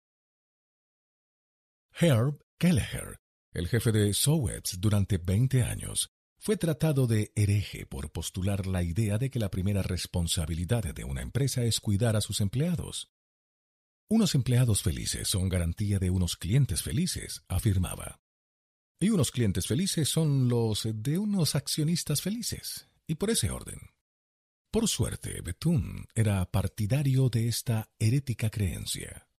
Herb 1.92 2.40
Kelleher, 2.58 3.18
el 3.52 3.68
jefe 3.68 3.92
de 3.92 4.14
Sowets 4.14 4.80
durante 4.80 5.18
20 5.18 5.62
años, 5.62 6.08
fue 6.40 6.56
tratado 6.56 7.06
de 7.06 7.32
hereje 7.36 7.84
por 7.84 8.12
postular 8.12 8.66
la 8.66 8.82
idea 8.82 9.18
de 9.18 9.30
que 9.30 9.38
la 9.38 9.50
primera 9.50 9.82
responsabilidad 9.82 10.82
de 10.82 11.04
una 11.04 11.20
empresa 11.20 11.64
es 11.64 11.80
cuidar 11.80 12.16
a 12.16 12.22
sus 12.22 12.40
empleados. 12.40 13.12
Unos 14.08 14.34
empleados 14.34 14.82
felices 14.82 15.28
son 15.28 15.50
garantía 15.50 15.98
de 15.98 16.08
unos 16.08 16.36
clientes 16.36 16.82
felices, 16.82 17.44
afirmaba. 17.46 18.22
Y 18.98 19.10
unos 19.10 19.30
clientes 19.30 19.66
felices 19.66 20.08
son 20.08 20.48
los 20.48 20.88
de 20.92 21.18
unos 21.18 21.54
accionistas 21.54 22.22
felices, 22.22 22.88
y 23.06 23.16
por 23.16 23.28
ese 23.30 23.50
orden. 23.50 23.78
Por 24.70 24.88
suerte, 24.88 25.42
Bethune 25.42 26.06
era 26.14 26.50
partidario 26.50 27.28
de 27.28 27.48
esta 27.48 27.90
herética 27.98 28.48
creencia. 28.48 29.29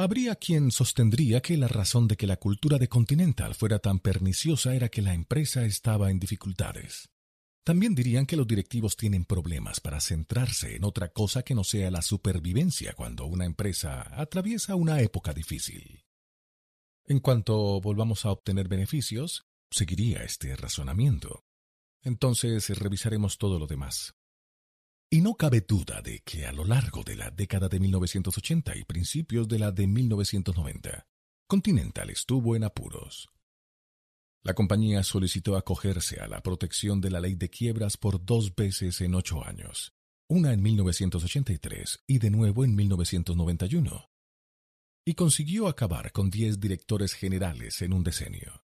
Habría 0.00 0.36
quien 0.36 0.70
sostendría 0.70 1.40
que 1.40 1.56
la 1.56 1.66
razón 1.66 2.06
de 2.06 2.16
que 2.16 2.28
la 2.28 2.36
cultura 2.36 2.78
de 2.78 2.88
Continental 2.88 3.56
fuera 3.56 3.80
tan 3.80 3.98
perniciosa 3.98 4.72
era 4.76 4.90
que 4.90 5.02
la 5.02 5.12
empresa 5.12 5.64
estaba 5.64 6.12
en 6.12 6.20
dificultades. 6.20 7.10
También 7.64 7.96
dirían 7.96 8.24
que 8.24 8.36
los 8.36 8.46
directivos 8.46 8.96
tienen 8.96 9.24
problemas 9.24 9.80
para 9.80 10.00
centrarse 10.00 10.76
en 10.76 10.84
otra 10.84 11.08
cosa 11.08 11.42
que 11.42 11.56
no 11.56 11.64
sea 11.64 11.90
la 11.90 12.02
supervivencia 12.02 12.92
cuando 12.92 13.26
una 13.26 13.44
empresa 13.44 14.06
atraviesa 14.16 14.76
una 14.76 15.00
época 15.00 15.34
difícil. 15.34 16.04
En 17.04 17.18
cuanto 17.18 17.80
volvamos 17.80 18.24
a 18.24 18.30
obtener 18.30 18.68
beneficios, 18.68 19.48
seguiría 19.68 20.22
este 20.22 20.54
razonamiento. 20.54 21.42
Entonces 22.02 22.68
revisaremos 22.78 23.36
todo 23.36 23.58
lo 23.58 23.66
demás. 23.66 24.14
Y 25.10 25.22
no 25.22 25.36
cabe 25.36 25.62
duda 25.62 26.02
de 26.02 26.20
que 26.20 26.44
a 26.44 26.52
lo 26.52 26.66
largo 26.66 27.02
de 27.02 27.16
la 27.16 27.30
década 27.30 27.68
de 27.68 27.80
1980 27.80 28.76
y 28.76 28.84
principios 28.84 29.48
de 29.48 29.58
la 29.58 29.72
de 29.72 29.86
1990, 29.86 31.06
Continental 31.46 32.10
estuvo 32.10 32.54
en 32.56 32.64
apuros. 32.64 33.30
La 34.42 34.52
compañía 34.52 35.02
solicitó 35.02 35.56
acogerse 35.56 36.20
a 36.20 36.28
la 36.28 36.42
protección 36.42 37.00
de 37.00 37.10
la 37.10 37.20
ley 37.20 37.36
de 37.36 37.48
quiebras 37.48 37.96
por 37.96 38.22
dos 38.22 38.54
veces 38.54 39.00
en 39.00 39.14
ocho 39.14 39.42
años, 39.46 39.94
una 40.28 40.52
en 40.52 40.62
1983 40.62 42.04
y 42.06 42.18
de 42.18 42.30
nuevo 42.30 42.66
en 42.66 42.76
1991, 42.76 44.10
y 45.06 45.14
consiguió 45.14 45.68
acabar 45.68 46.12
con 46.12 46.28
diez 46.28 46.60
directores 46.60 47.14
generales 47.14 47.80
en 47.80 47.94
un 47.94 48.04
decenio. 48.04 48.62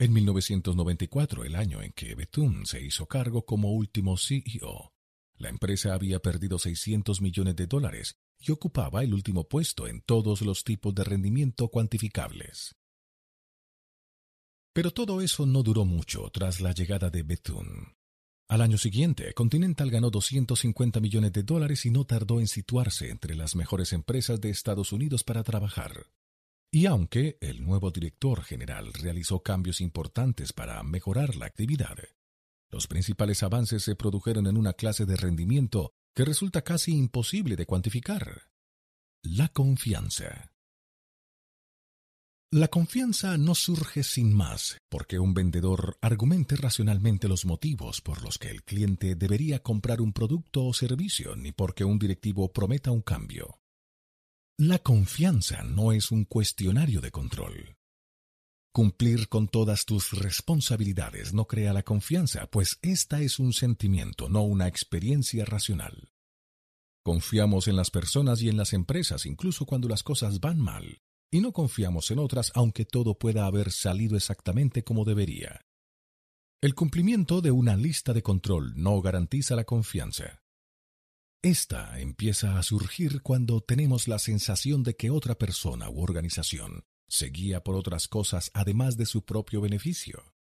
En 0.00 0.12
1994, 0.12 1.44
el 1.44 1.54
año 1.54 1.80
en 1.80 1.92
que 1.92 2.16
Bethune 2.16 2.66
se 2.66 2.84
hizo 2.84 3.06
cargo 3.06 3.46
como 3.46 3.70
último 3.70 4.16
CEO, 4.16 4.93
la 5.36 5.48
empresa 5.48 5.94
había 5.94 6.20
perdido 6.20 6.58
600 6.58 7.20
millones 7.20 7.56
de 7.56 7.66
dólares 7.66 8.16
y 8.38 8.52
ocupaba 8.52 9.02
el 9.02 9.14
último 9.14 9.48
puesto 9.48 9.86
en 9.86 10.00
todos 10.02 10.42
los 10.42 10.64
tipos 10.64 10.94
de 10.94 11.04
rendimiento 11.04 11.68
cuantificables. 11.68 12.74
Pero 14.72 14.90
todo 14.90 15.20
eso 15.20 15.46
no 15.46 15.62
duró 15.62 15.84
mucho 15.84 16.30
tras 16.30 16.60
la 16.60 16.72
llegada 16.72 17.08
de 17.08 17.22
Bethune. 17.22 17.94
Al 18.48 18.60
año 18.60 18.76
siguiente, 18.76 19.32
Continental 19.32 19.90
ganó 19.90 20.10
250 20.10 21.00
millones 21.00 21.32
de 21.32 21.44
dólares 21.44 21.86
y 21.86 21.90
no 21.90 22.04
tardó 22.04 22.40
en 22.40 22.48
situarse 22.48 23.08
entre 23.08 23.34
las 23.34 23.56
mejores 23.56 23.92
empresas 23.92 24.40
de 24.40 24.50
Estados 24.50 24.92
Unidos 24.92 25.24
para 25.24 25.42
trabajar. 25.42 26.06
Y 26.70 26.86
aunque 26.86 27.38
el 27.40 27.64
nuevo 27.64 27.90
director 27.90 28.42
general 28.42 28.92
realizó 28.92 29.42
cambios 29.42 29.80
importantes 29.80 30.52
para 30.52 30.82
mejorar 30.82 31.36
la 31.36 31.46
actividad, 31.46 31.96
los 32.74 32.88
principales 32.88 33.44
avances 33.44 33.84
se 33.84 33.94
produjeron 33.94 34.48
en 34.48 34.56
una 34.56 34.72
clase 34.72 35.06
de 35.06 35.14
rendimiento 35.16 35.92
que 36.12 36.24
resulta 36.24 36.62
casi 36.62 36.92
imposible 36.92 37.54
de 37.54 37.66
cuantificar. 37.66 38.48
La 39.22 39.48
confianza. 39.48 40.50
La 42.50 42.66
confianza 42.68 43.38
no 43.38 43.54
surge 43.54 44.02
sin 44.02 44.34
más 44.34 44.78
porque 44.88 45.20
un 45.20 45.34
vendedor 45.34 45.98
argumente 46.00 46.56
racionalmente 46.56 47.28
los 47.28 47.44
motivos 47.44 48.00
por 48.00 48.22
los 48.22 48.38
que 48.38 48.50
el 48.50 48.64
cliente 48.64 49.14
debería 49.14 49.60
comprar 49.62 50.00
un 50.00 50.12
producto 50.12 50.64
o 50.64 50.74
servicio, 50.74 51.36
ni 51.36 51.52
porque 51.52 51.84
un 51.84 51.98
directivo 52.00 52.52
prometa 52.52 52.90
un 52.90 53.02
cambio. 53.02 53.60
La 54.58 54.80
confianza 54.80 55.62
no 55.62 55.92
es 55.92 56.10
un 56.10 56.24
cuestionario 56.24 57.00
de 57.00 57.12
control. 57.12 57.76
Cumplir 58.76 59.28
con 59.28 59.46
todas 59.46 59.84
tus 59.84 60.10
responsabilidades 60.10 61.32
no 61.32 61.44
crea 61.44 61.72
la 61.72 61.84
confianza, 61.84 62.48
pues 62.48 62.80
esta 62.82 63.20
es 63.20 63.38
un 63.38 63.52
sentimiento, 63.52 64.28
no 64.28 64.42
una 64.42 64.66
experiencia 64.66 65.44
racional. 65.44 66.10
Confiamos 67.04 67.68
en 67.68 67.76
las 67.76 67.92
personas 67.92 68.42
y 68.42 68.48
en 68.48 68.56
las 68.56 68.72
empresas 68.72 69.26
incluso 69.26 69.64
cuando 69.64 69.88
las 69.88 70.02
cosas 70.02 70.40
van 70.40 70.58
mal, 70.58 71.02
y 71.30 71.40
no 71.40 71.52
confiamos 71.52 72.10
en 72.10 72.18
otras 72.18 72.50
aunque 72.56 72.84
todo 72.84 73.16
pueda 73.16 73.46
haber 73.46 73.70
salido 73.70 74.16
exactamente 74.16 74.82
como 74.82 75.04
debería. 75.04 75.60
El 76.60 76.74
cumplimiento 76.74 77.40
de 77.42 77.52
una 77.52 77.76
lista 77.76 78.12
de 78.12 78.24
control 78.24 78.72
no 78.74 79.00
garantiza 79.00 79.54
la 79.54 79.62
confianza. 79.62 80.42
Esta 81.44 82.00
empieza 82.00 82.58
a 82.58 82.62
surgir 82.64 83.22
cuando 83.22 83.60
tenemos 83.60 84.08
la 84.08 84.18
sensación 84.18 84.82
de 84.82 84.96
que 84.96 85.10
otra 85.10 85.36
persona 85.36 85.88
u 85.90 86.02
organización 86.02 86.82
se 87.14 87.28
guía 87.30 87.62
por 87.62 87.76
otras 87.76 88.08
cosas 88.08 88.50
además 88.54 88.96
de 88.96 89.06
su 89.06 89.24
propio 89.24 89.60
beneficio. 89.60 90.34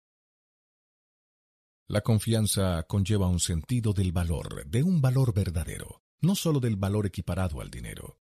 La 1.88 2.02
confianza 2.02 2.84
conlleva 2.84 3.26
un 3.26 3.40
sentido 3.40 3.92
del 3.92 4.12
valor, 4.12 4.64
de 4.66 4.84
un 4.84 5.00
valor 5.00 5.34
verdadero, 5.34 6.04
no 6.20 6.36
sólo 6.36 6.60
del 6.60 6.76
valor 6.76 7.06
equiparado 7.06 7.60
al 7.60 7.70
dinero. 7.70 8.20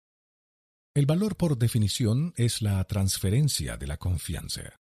El 0.95 1.05
valor 1.05 1.37
por 1.37 1.59
definición 1.59 2.33
es 2.35 2.63
la 2.63 2.83
transferencia 2.85 3.77
de 3.77 3.85
la 3.85 3.97
confianza. 3.97 4.79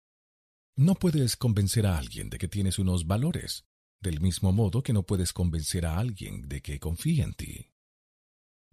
No 0.76 0.96
puedes 0.96 1.38
convencer 1.38 1.86
a 1.86 2.00
alguien 2.00 2.32
de 2.32 2.40
que 2.40 2.48
tienes 2.48 2.80
unos 2.80 3.06
valores, 3.06 3.66
del 4.02 4.22
mismo 4.22 4.52
modo 4.52 4.82
que 4.82 4.94
no 4.94 5.04
puedes 5.04 5.34
convencer 5.34 5.86
a 5.86 6.00
alguien 6.00 6.50
de 6.50 6.62
que 6.62 6.80
confía 6.80 7.26
en 7.26 7.34
ti. 7.34 7.71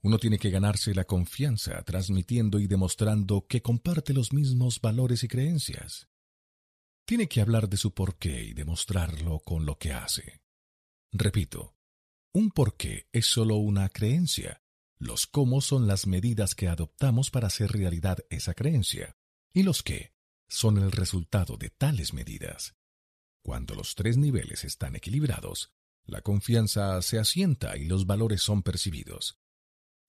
Uno 0.02 0.18
tiene 0.18 0.38
que 0.38 0.50
ganarse 0.50 0.94
la 0.94 1.04
confianza 1.04 1.82
transmitiendo 1.82 2.60
y 2.60 2.66
demostrando 2.66 3.46
que 3.46 3.62
comparte 3.62 4.14
los 4.14 4.32
mismos 4.32 4.80
valores 4.80 5.24
y 5.24 5.28
creencias. 5.28 6.08
Tiene 7.04 7.28
que 7.28 7.40
hablar 7.40 7.68
de 7.68 7.76
su 7.76 7.94
porqué 7.94 8.44
y 8.44 8.52
demostrarlo 8.52 9.40
con 9.40 9.66
lo 9.66 9.78
que 9.78 9.92
hace. 9.92 10.40
Repito, 11.10 11.74
un 12.32 12.50
porqué 12.50 13.08
es 13.12 13.26
solo 13.26 13.56
una 13.56 13.88
creencia, 13.88 14.62
los 14.98 15.26
cómo 15.26 15.60
son 15.60 15.86
las 15.86 16.06
medidas 16.06 16.54
que 16.54 16.68
adoptamos 16.68 17.30
para 17.30 17.46
hacer 17.46 17.72
realidad 17.72 18.18
esa 18.30 18.54
creencia, 18.54 19.16
y 19.52 19.62
los 19.62 19.82
qué 19.82 20.12
son 20.48 20.78
el 20.78 20.92
resultado 20.92 21.56
de 21.56 21.70
tales 21.70 22.12
medidas. 22.12 22.76
Cuando 23.42 23.74
los 23.74 23.94
tres 23.94 24.16
niveles 24.16 24.64
están 24.64 24.94
equilibrados, 24.96 25.72
la 26.04 26.20
confianza 26.20 27.00
se 27.02 27.18
asienta 27.18 27.76
y 27.76 27.84
los 27.86 28.06
valores 28.06 28.42
son 28.42 28.62
percibidos. 28.62 29.38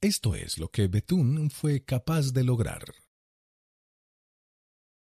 Esto 0.01 0.33
es 0.33 0.57
lo 0.57 0.71
que 0.71 0.87
Bethune 0.87 1.49
fue 1.49 1.83
capaz 1.83 2.31
de 2.31 2.45
lograr. 2.45 2.93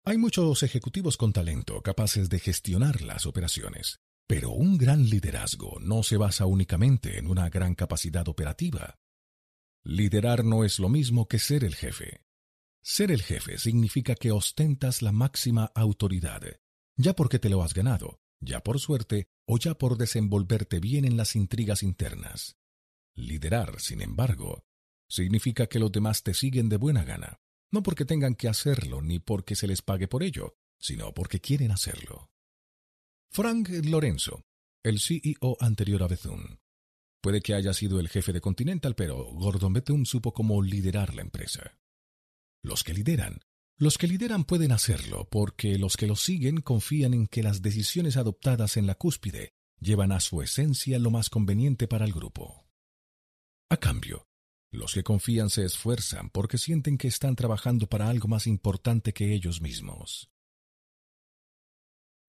Hay 0.03 0.17
muchos 0.17 0.64
ejecutivos 0.64 1.17
con 1.17 1.34
talento 1.34 1.84
capaces 1.84 2.30
de 2.30 2.40
gestionar 2.40 3.03
las 3.03 3.27
operaciones, 3.27 4.00
pero 4.26 4.50
un 4.50 4.76
gran 4.76 5.08
liderazgo 5.08 5.80
no 5.80 6.01
se 6.01 6.17
basa 6.17 6.48
únicamente 6.48 7.19
en 7.19 7.27
una 7.27 7.48
gran 7.50 7.76
capacidad 7.76 8.27
operativa. 8.27 8.95
Liderar 9.84 10.43
no 10.43 10.64
es 10.64 10.80
lo 10.80 10.90
mismo 10.90 11.27
que 11.27 11.38
ser 11.38 11.64
el 11.64 11.76
jefe. 11.76 12.24
Ser 12.82 13.11
el 13.11 13.22
jefe 13.22 13.59
significa 13.59 14.16
que 14.16 14.32
ostentas 14.32 15.03
la 15.03 15.11
máxima 15.11 15.72
autoridad, 15.76 16.42
ya 16.95 17.16
porque 17.16 17.38
te 17.38 17.50
lo 17.50 17.61
has 17.61 17.76
ganado, 17.76 18.19
ya 18.40 18.64
por 18.64 18.80
suerte 18.80 19.27
o 19.45 19.59
ya 19.59 19.76
por 19.76 19.95
desenvolverte 19.95 20.80
bien 20.80 21.06
en 21.06 21.17
las 21.17 21.35
intrigas 21.35 21.84
internas. 21.84 22.56
Liderar, 23.14 23.80
sin 23.80 24.01
embargo, 24.01 24.64
significa 25.08 25.68
que 25.68 25.80
los 25.80 25.92
demás 25.92 26.24
te 26.24 26.34
siguen 26.34 26.69
de 26.69 26.77
buena 26.77 27.03
gana, 27.03 27.40
no 27.72 27.84
porque 27.84 28.06
tengan 28.06 28.36
que 28.36 28.48
hacerlo 28.48 29.02
ni 29.02 29.19
porque 29.19 29.56
se 29.56 29.68
les 29.68 29.82
pague 29.82 30.08
por 30.08 30.24
ello, 30.24 30.58
sino 30.80 31.14
porque 31.14 31.40
quieren 31.40 31.72
hacerlo. 31.72 32.30
Frank 33.32 33.69
Lorenzo, 33.86 34.44
el 34.84 35.00
CEO 35.00 35.58
anterior 35.60 36.03
a 36.03 36.08
Bethune, 36.08 36.60
Puede 37.22 37.42
que 37.42 37.53
haya 37.53 37.74
sido 37.74 38.00
el 38.00 38.10
jefe 38.10 38.32
de 38.32 38.42
Continental, 38.42 38.95
pero 38.95 39.18
Gordon 39.34 39.74
Bethune 39.74 40.06
supo 40.06 40.34
cómo 40.34 40.61
liderar 40.61 41.16
la 41.16 41.22
empresa. 41.22 41.77
Los 42.64 42.84
que 42.84 42.94
lideran 42.94 43.42
Los 43.77 43.98
que 43.98 44.08
lideran 44.08 44.44
pueden 44.44 44.72
hacerlo 44.72 45.27
porque 45.30 45.77
los 45.77 45.98
que 45.98 46.08
los 46.08 46.22
siguen 46.22 46.61
confían 46.61 47.14
en 47.14 47.27
que 47.27 47.44
las 47.44 47.61
decisiones 47.61 48.18
adoptadas 48.18 48.77
en 48.77 48.88
la 48.88 48.95
cúspide 48.95 49.50
llevan 49.80 50.11
a 50.11 50.19
su 50.19 50.42
esencia 50.42 51.00
lo 51.00 51.11
más 51.11 51.30
conveniente 51.30 51.88
para 51.88 52.06
el 52.06 52.14
grupo. 52.14 52.68
A 53.69 53.77
cambio, 53.77 54.27
los 54.72 54.94
que 54.94 55.04
confían 55.04 55.50
se 55.50 55.66
esfuerzan 55.66 56.30
porque 56.30 56.58
sienten 56.58 56.98
que 56.98 57.08
están 57.08 57.36
trabajando 57.36 57.88
para 57.88 58.10
algo 58.10 58.28
más 58.28 58.48
importante 58.48 59.14
que 59.14 59.34
ellos 59.34 59.62
mismos. 59.62 60.30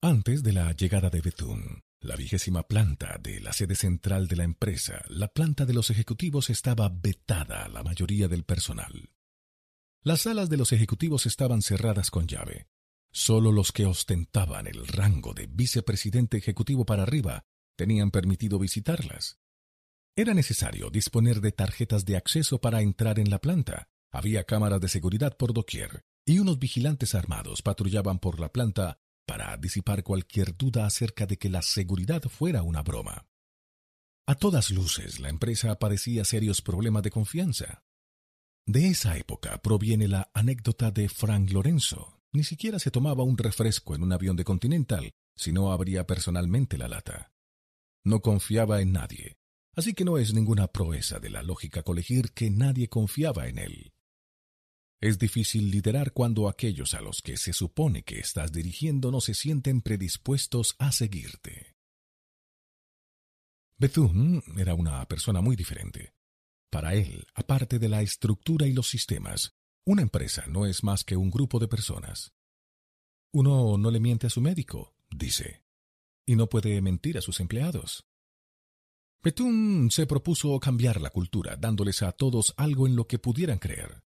Antes 0.00 0.42
de 0.44 0.52
la 0.52 0.72
llegada 0.72 1.10
de 1.10 1.20
Bethune, 1.20 1.82
la 2.00 2.14
vigésima 2.14 2.62
planta 2.62 3.18
de 3.20 3.40
la 3.40 3.52
sede 3.52 3.74
central 3.74 4.28
de 4.28 4.36
la 4.36 4.44
empresa, 4.44 5.02
la 5.08 5.26
planta 5.26 5.66
de 5.66 5.74
los 5.74 5.90
ejecutivos 5.90 6.50
estaba 6.50 6.88
vetada 6.88 7.64
a 7.64 7.68
la 7.68 7.82
mayoría 7.82 8.28
del 8.28 8.44
personal. 8.44 9.10
Las 10.02 10.22
salas 10.22 10.48
de 10.48 10.56
los 10.56 10.72
ejecutivos 10.72 11.26
estaban 11.26 11.62
cerradas 11.62 12.12
con 12.12 12.28
llave. 12.28 12.68
Solo 13.10 13.50
los 13.50 13.72
que 13.72 13.86
ostentaban 13.86 14.68
el 14.68 14.86
rango 14.86 15.34
de 15.34 15.48
vicepresidente 15.48 16.36
ejecutivo 16.36 16.86
para 16.86 17.02
arriba 17.02 17.44
tenían 17.76 18.12
permitido 18.12 18.60
visitarlas. 18.60 19.40
Era 20.18 20.34
necesario 20.34 20.90
disponer 20.90 21.40
de 21.40 21.52
tarjetas 21.52 22.04
de 22.04 22.16
acceso 22.16 22.60
para 22.60 22.82
entrar 22.82 23.20
en 23.20 23.30
la 23.30 23.38
planta. 23.38 23.88
Había 24.10 24.42
cámaras 24.42 24.80
de 24.80 24.88
seguridad 24.88 25.36
por 25.36 25.52
doquier 25.52 26.02
y 26.26 26.40
unos 26.40 26.58
vigilantes 26.58 27.14
armados 27.14 27.62
patrullaban 27.62 28.18
por 28.18 28.40
la 28.40 28.50
planta 28.50 28.98
para 29.28 29.56
disipar 29.58 30.02
cualquier 30.02 30.56
duda 30.56 30.86
acerca 30.86 31.24
de 31.24 31.38
que 31.38 31.48
la 31.48 31.62
seguridad 31.62 32.20
fuera 32.22 32.64
una 32.64 32.82
broma. 32.82 33.28
A 34.26 34.34
todas 34.34 34.72
luces, 34.72 35.20
la 35.20 35.28
empresa 35.28 35.78
padecía 35.78 36.24
serios 36.24 36.62
problemas 36.62 37.04
de 37.04 37.12
confianza. 37.12 37.84
De 38.66 38.88
esa 38.88 39.16
época 39.18 39.62
proviene 39.62 40.08
la 40.08 40.32
anécdota 40.34 40.90
de 40.90 41.08
Frank 41.08 41.52
Lorenzo. 41.52 42.20
Ni 42.32 42.42
siquiera 42.42 42.80
se 42.80 42.90
tomaba 42.90 43.22
un 43.22 43.38
refresco 43.38 43.94
en 43.94 44.02
un 44.02 44.12
avión 44.12 44.34
de 44.34 44.42
Continental 44.42 45.12
si 45.36 45.52
no 45.52 45.70
abría 45.70 46.08
personalmente 46.08 46.76
la 46.76 46.88
lata. 46.88 47.30
No 48.02 48.20
confiaba 48.20 48.80
en 48.80 48.90
nadie, 48.94 49.38
así 49.78 49.94
que 49.94 50.04
no 50.04 50.18
es 50.18 50.34
ninguna 50.34 50.66
proeza 50.66 51.20
de 51.20 51.30
la 51.30 51.40
lógica 51.40 51.84
colegir 51.84 52.32
que 52.32 52.50
nadie 52.50 52.88
confiaba 52.88 53.46
en 53.46 53.58
él. 53.58 53.92
Es 55.00 55.20
difícil 55.20 55.70
liderar 55.70 56.12
cuando 56.12 56.48
aquellos 56.48 56.94
a 56.94 57.00
los 57.00 57.22
que 57.22 57.36
se 57.36 57.52
supone 57.52 58.02
que 58.02 58.18
estás 58.18 58.50
dirigiendo 58.50 59.12
no 59.12 59.20
se 59.20 59.34
sienten 59.34 59.80
predispuestos 59.80 60.74
a 60.80 60.90
seguirte. 60.90 61.76
Bethune 63.76 64.42
era 64.56 64.74
una 64.74 65.06
persona 65.06 65.40
muy 65.40 65.54
diferente. 65.54 66.12
Para 66.70 66.94
él, 66.94 67.28
aparte 67.36 67.78
de 67.78 67.88
la 67.88 68.02
estructura 68.02 68.66
y 68.66 68.72
los 68.72 68.88
sistemas, 68.88 69.54
una 69.84 70.02
empresa 70.02 70.44
no 70.48 70.66
es 70.66 70.82
más 70.82 71.04
que 71.04 71.16
un 71.16 71.30
grupo 71.30 71.60
de 71.60 71.68
personas. 71.68 72.32
Uno 73.32 73.78
no 73.78 73.92
le 73.92 74.00
miente 74.00 74.26
a 74.26 74.30
su 74.30 74.40
médico, 74.40 74.96
dice, 75.08 75.62
y 76.26 76.34
no 76.34 76.48
puede 76.48 76.82
mentir 76.82 77.16
a 77.16 77.20
sus 77.20 77.38
empleados. 77.38 78.07
Petún 79.28 79.90
se 79.90 80.06
propuso 80.06 80.58
cambiar 80.58 81.02
la 81.02 81.10
cultura, 81.10 81.54
dándoles 81.54 82.00
a 82.00 82.12
todos 82.12 82.54
algo 82.56 82.86
en 82.86 82.96
lo 82.96 83.06
que 83.06 83.18
pudieran 83.18 83.58
creer. 83.58 84.02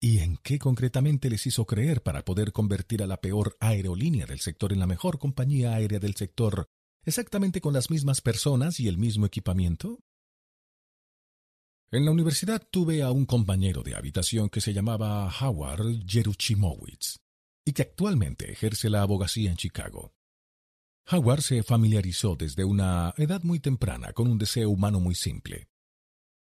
¿Y 0.00 0.20
en 0.20 0.36
qué 0.36 0.60
concretamente 0.60 1.28
les 1.28 1.44
hizo 1.48 1.66
creer 1.66 2.04
para 2.04 2.24
poder 2.24 2.52
convertir 2.52 3.02
a 3.02 3.08
la 3.08 3.20
peor 3.20 3.56
aerolínea 3.58 4.26
del 4.26 4.38
sector 4.38 4.72
en 4.72 4.78
la 4.78 4.86
mejor 4.86 5.18
compañía 5.18 5.74
aérea 5.74 5.98
del 5.98 6.14
sector, 6.14 6.66
exactamente 7.04 7.60
con 7.60 7.74
las 7.74 7.90
mismas 7.90 8.20
personas 8.20 8.78
y 8.78 8.86
el 8.86 8.96
mismo 8.96 9.26
equipamiento? 9.26 9.98
En 11.90 12.04
la 12.04 12.12
universidad 12.12 12.64
tuve 12.70 13.02
a 13.02 13.10
un 13.10 13.26
compañero 13.26 13.82
de 13.82 13.96
habitación 13.96 14.50
que 14.50 14.60
se 14.60 14.72
llamaba 14.72 15.28
Howard 15.40 16.06
Jeruchimowitz 16.06 17.16
y 17.66 17.72
que 17.72 17.82
actualmente 17.82 18.52
ejerce 18.52 18.88
la 18.88 19.02
abogacía 19.02 19.50
en 19.50 19.56
Chicago. 19.56 20.12
Howard 21.10 21.40
se 21.40 21.62
familiarizó 21.62 22.36
desde 22.36 22.64
una 22.64 23.14
edad 23.16 23.42
muy 23.42 23.60
temprana 23.60 24.12
con 24.12 24.28
un 24.28 24.36
deseo 24.36 24.68
humano 24.68 25.00
muy 25.00 25.14
simple. 25.14 25.68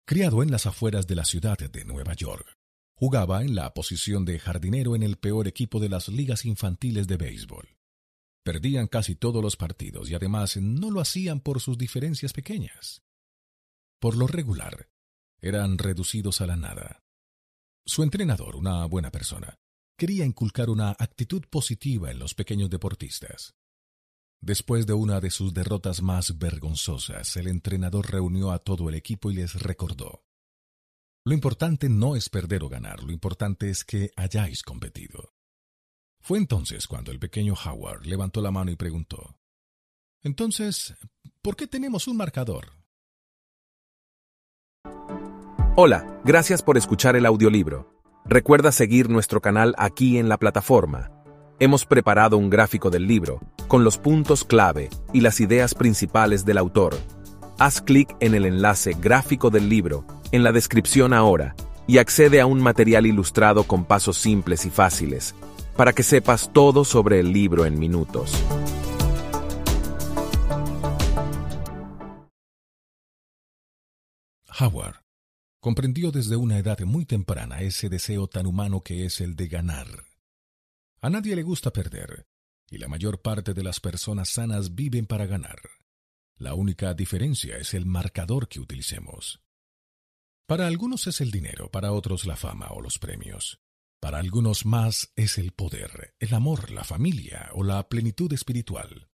Criado 0.05 0.43
en 0.43 0.51
las 0.51 0.67
afueras 0.67 1.07
de 1.07 1.15
la 1.15 1.25
ciudad 1.25 1.59
de 1.59 1.85
Nueva 1.85 2.15
York, 2.15 2.57
jugaba 2.97 3.43
en 3.43 3.55
la 3.55 3.73
posición 3.73 4.25
de 4.25 4.41
jardinero 4.41 4.97
en 4.97 5.05
el 5.05 5.17
peor 5.17 5.47
equipo 5.47 5.79
de 5.79 5.89
las 5.89 6.09
ligas 6.09 6.45
infantiles 6.45 7.07
de 7.07 7.17
béisbol. 7.17 7.77
Perdían 8.43 8.89
casi 8.89 9.15
todos 9.15 9.45
los 9.45 9.57
partidos 9.57 10.11
y 10.11 10.17
además 10.17 10.57
no 10.57 10.91
lo 10.91 11.01
hacían 11.01 11.39
por 11.39 11.61
sus 11.61 11.79
diferencias 11.79 12.33
pequeñas. 12.33 13.03
Por 14.01 14.17
lo 14.17 14.27
regular, 14.27 14.89
eran 15.41 15.79
reducidos 15.79 16.41
a 16.41 16.47
la 16.49 16.57
nada. 16.57 17.05
Su 17.87 18.03
entrenador, 18.03 18.57
una 18.57 18.85
buena 18.87 19.13
persona, 19.13 19.55
quería 19.97 20.25
inculcar 20.25 20.69
una 20.69 20.91
actitud 20.99 21.45
positiva 21.49 22.11
en 22.11 22.19
los 22.19 22.35
pequeños 22.35 22.71
deportistas. 22.71 23.55
Después 24.41 24.87
de 24.87 24.93
una 24.93 25.21
de 25.21 25.31
sus 25.31 25.53
derrotas 25.53 26.01
más 26.01 26.39
vergonzosas, 26.39 27.37
el 27.37 27.49
entrenador 27.49 28.11
reunió 28.11 28.53
a 28.53 28.61
todo 28.61 28.89
el 28.89 28.95
equipo 28.95 29.31
y 29.31 29.35
les 29.35 29.55
recordó. 29.55 30.25
Lo 31.25 31.35
importante 31.35 31.89
no 31.89 32.15
es 32.15 32.29
perder 32.29 32.63
o 32.63 32.69
ganar, 32.69 33.03
lo 33.03 33.13
importante 33.13 33.69
es 33.69 33.85
que 33.85 34.11
hayáis 34.17 34.63
competido. 34.63 35.35
Fue 36.21 36.39
entonces 36.39 36.87
cuando 36.87 37.11
el 37.11 37.19
pequeño 37.19 37.55
Howard 37.55 38.07
levantó 38.07 38.41
la 38.41 38.51
mano 38.51 38.71
y 38.71 38.77
preguntó, 38.77 39.39
Entonces, 40.23 40.95
¿por 41.43 41.57
qué 41.57 41.67
tenemos 41.67 42.07
un 42.07 42.17
marcador? 42.17 42.73
Hola, 45.77 46.21
gracias 46.25 46.63
por 46.63 46.77
escuchar 46.77 47.17
el 47.17 47.27
audiolibro. 47.27 48.03
Recuerda 48.25 48.73
seguir 48.73 49.09
nuestro 49.09 49.41
canal 49.41 49.75
aquí 49.79 50.19
en 50.19 50.29
la 50.29 50.39
plataforma. 50.39 51.18
Hemos 51.61 51.85
preparado 51.85 52.39
un 52.39 52.51
gráfico 52.51 52.89
del 52.89 53.09
libro, 53.09 53.41
con 53.67 53.83
los 53.83 53.99
puntos 53.99 54.45
clave 54.45 54.91
y 55.13 55.23
las 55.23 55.41
ideas 55.41 55.75
principales 55.75 56.45
del 56.45 56.57
autor. 56.57 56.97
Haz 57.59 57.81
clic 57.81 58.15
en 58.21 58.37
el 58.37 58.47
enlace 58.47 58.93
gráfico 58.93 59.51
del 59.51 59.69
libro 59.69 60.05
en 60.31 60.45
la 60.45 60.53
descripción 60.53 61.13
ahora 61.13 61.57
y 61.89 61.99
accede 61.99 62.41
a 62.41 62.47
un 62.47 62.61
material 62.61 63.07
ilustrado 63.07 63.65
con 63.65 63.85
pasos 63.85 64.19
simples 64.19 64.67
y 64.67 64.71
fáciles, 64.71 65.35
para 65.77 65.93
que 65.93 66.05
sepas 66.05 66.53
todo 66.53 66.85
sobre 66.85 67.19
el 67.19 67.33
libro 67.33 67.67
en 67.67 67.77
minutos. 67.77 68.33
Howard 74.61 75.03
comprendió 75.59 76.13
desde 76.13 76.37
una 76.37 76.59
edad 76.59 76.79
muy 76.81 77.05
temprana 77.05 77.63
ese 77.63 77.89
deseo 77.89 78.29
tan 78.29 78.47
humano 78.47 78.81
que 78.83 79.05
es 79.05 79.21
el 79.21 79.35
de 79.35 79.49
ganar. 79.49 80.08
A 81.01 81.11
nadie 81.11 81.37
le 81.37 81.43
gusta 81.43 81.73
perder, 81.73 82.27
y 82.71 82.79
la 82.79 82.89
mayor 82.89 83.23
parte 83.23 83.55
de 83.55 83.63
las 83.63 83.79
personas 83.79 84.31
sanas 84.31 84.75
viven 84.75 85.07
para 85.07 85.27
ganar. 85.27 85.61
La 86.37 86.55
única 86.55 86.95
diferencia 86.95 87.57
es 87.57 87.75
el 87.75 87.87
marcador 87.87 88.49
que 88.49 88.61
utilicemos. 88.61 89.41
Para 90.47 90.67
algunos 90.67 91.07
es 91.07 91.21
el 91.21 91.31
dinero, 91.31 91.71
para 91.71 91.93
otros 91.93 92.27
la 92.27 92.37
fama 92.37 92.69
o 92.71 92.81
los 92.81 92.99
premios. 92.99 93.61
Para 94.01 94.19
algunos 94.19 94.65
más 94.65 95.13
es 95.17 95.39
el 95.39 95.53
poder, 95.53 96.15
el 96.19 96.33
amor, 96.35 96.71
la 96.71 96.85
familia 96.85 97.51
o 97.53 97.65
la 97.65 97.89
plenitud 97.89 98.33
espiritual. 98.33 99.11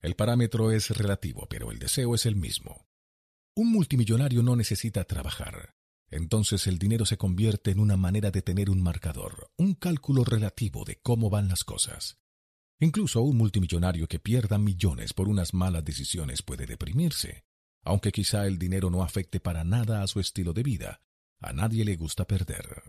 El 0.00 0.14
parámetro 0.14 0.70
es 0.70 0.90
relativo, 0.90 1.46
pero 1.48 1.70
el 1.70 1.78
deseo 1.78 2.14
es 2.14 2.26
el 2.26 2.36
mismo. 2.36 2.88
Un 3.54 3.72
multimillonario 3.72 4.42
no 4.42 4.54
necesita 4.54 5.04
trabajar. 5.04 5.77
Entonces 6.10 6.66
el 6.66 6.78
dinero 6.78 7.04
se 7.04 7.18
convierte 7.18 7.70
en 7.70 7.80
una 7.80 7.96
manera 7.96 8.30
de 8.30 8.42
tener 8.42 8.70
un 8.70 8.82
marcador, 8.82 9.50
un 9.56 9.74
cálculo 9.74 10.24
relativo 10.24 10.84
de 10.84 10.96
cómo 11.00 11.28
van 11.28 11.48
las 11.48 11.64
cosas. 11.64 12.18
Incluso 12.80 13.22
un 13.22 13.36
multimillonario 13.36 14.06
que 14.06 14.18
pierda 14.18 14.56
millones 14.56 15.12
por 15.12 15.28
unas 15.28 15.52
malas 15.52 15.84
decisiones 15.84 16.42
puede 16.42 16.66
deprimirse, 16.66 17.44
aunque 17.82 18.12
quizá 18.12 18.46
el 18.46 18.58
dinero 18.58 18.90
no 18.90 19.02
afecte 19.02 19.40
para 19.40 19.64
nada 19.64 20.02
a 20.02 20.06
su 20.06 20.20
estilo 20.20 20.52
de 20.52 20.62
vida. 20.62 21.00
A 21.40 21.52
nadie 21.52 21.84
le 21.84 21.96
gusta 21.96 22.26
perder. 22.26 22.82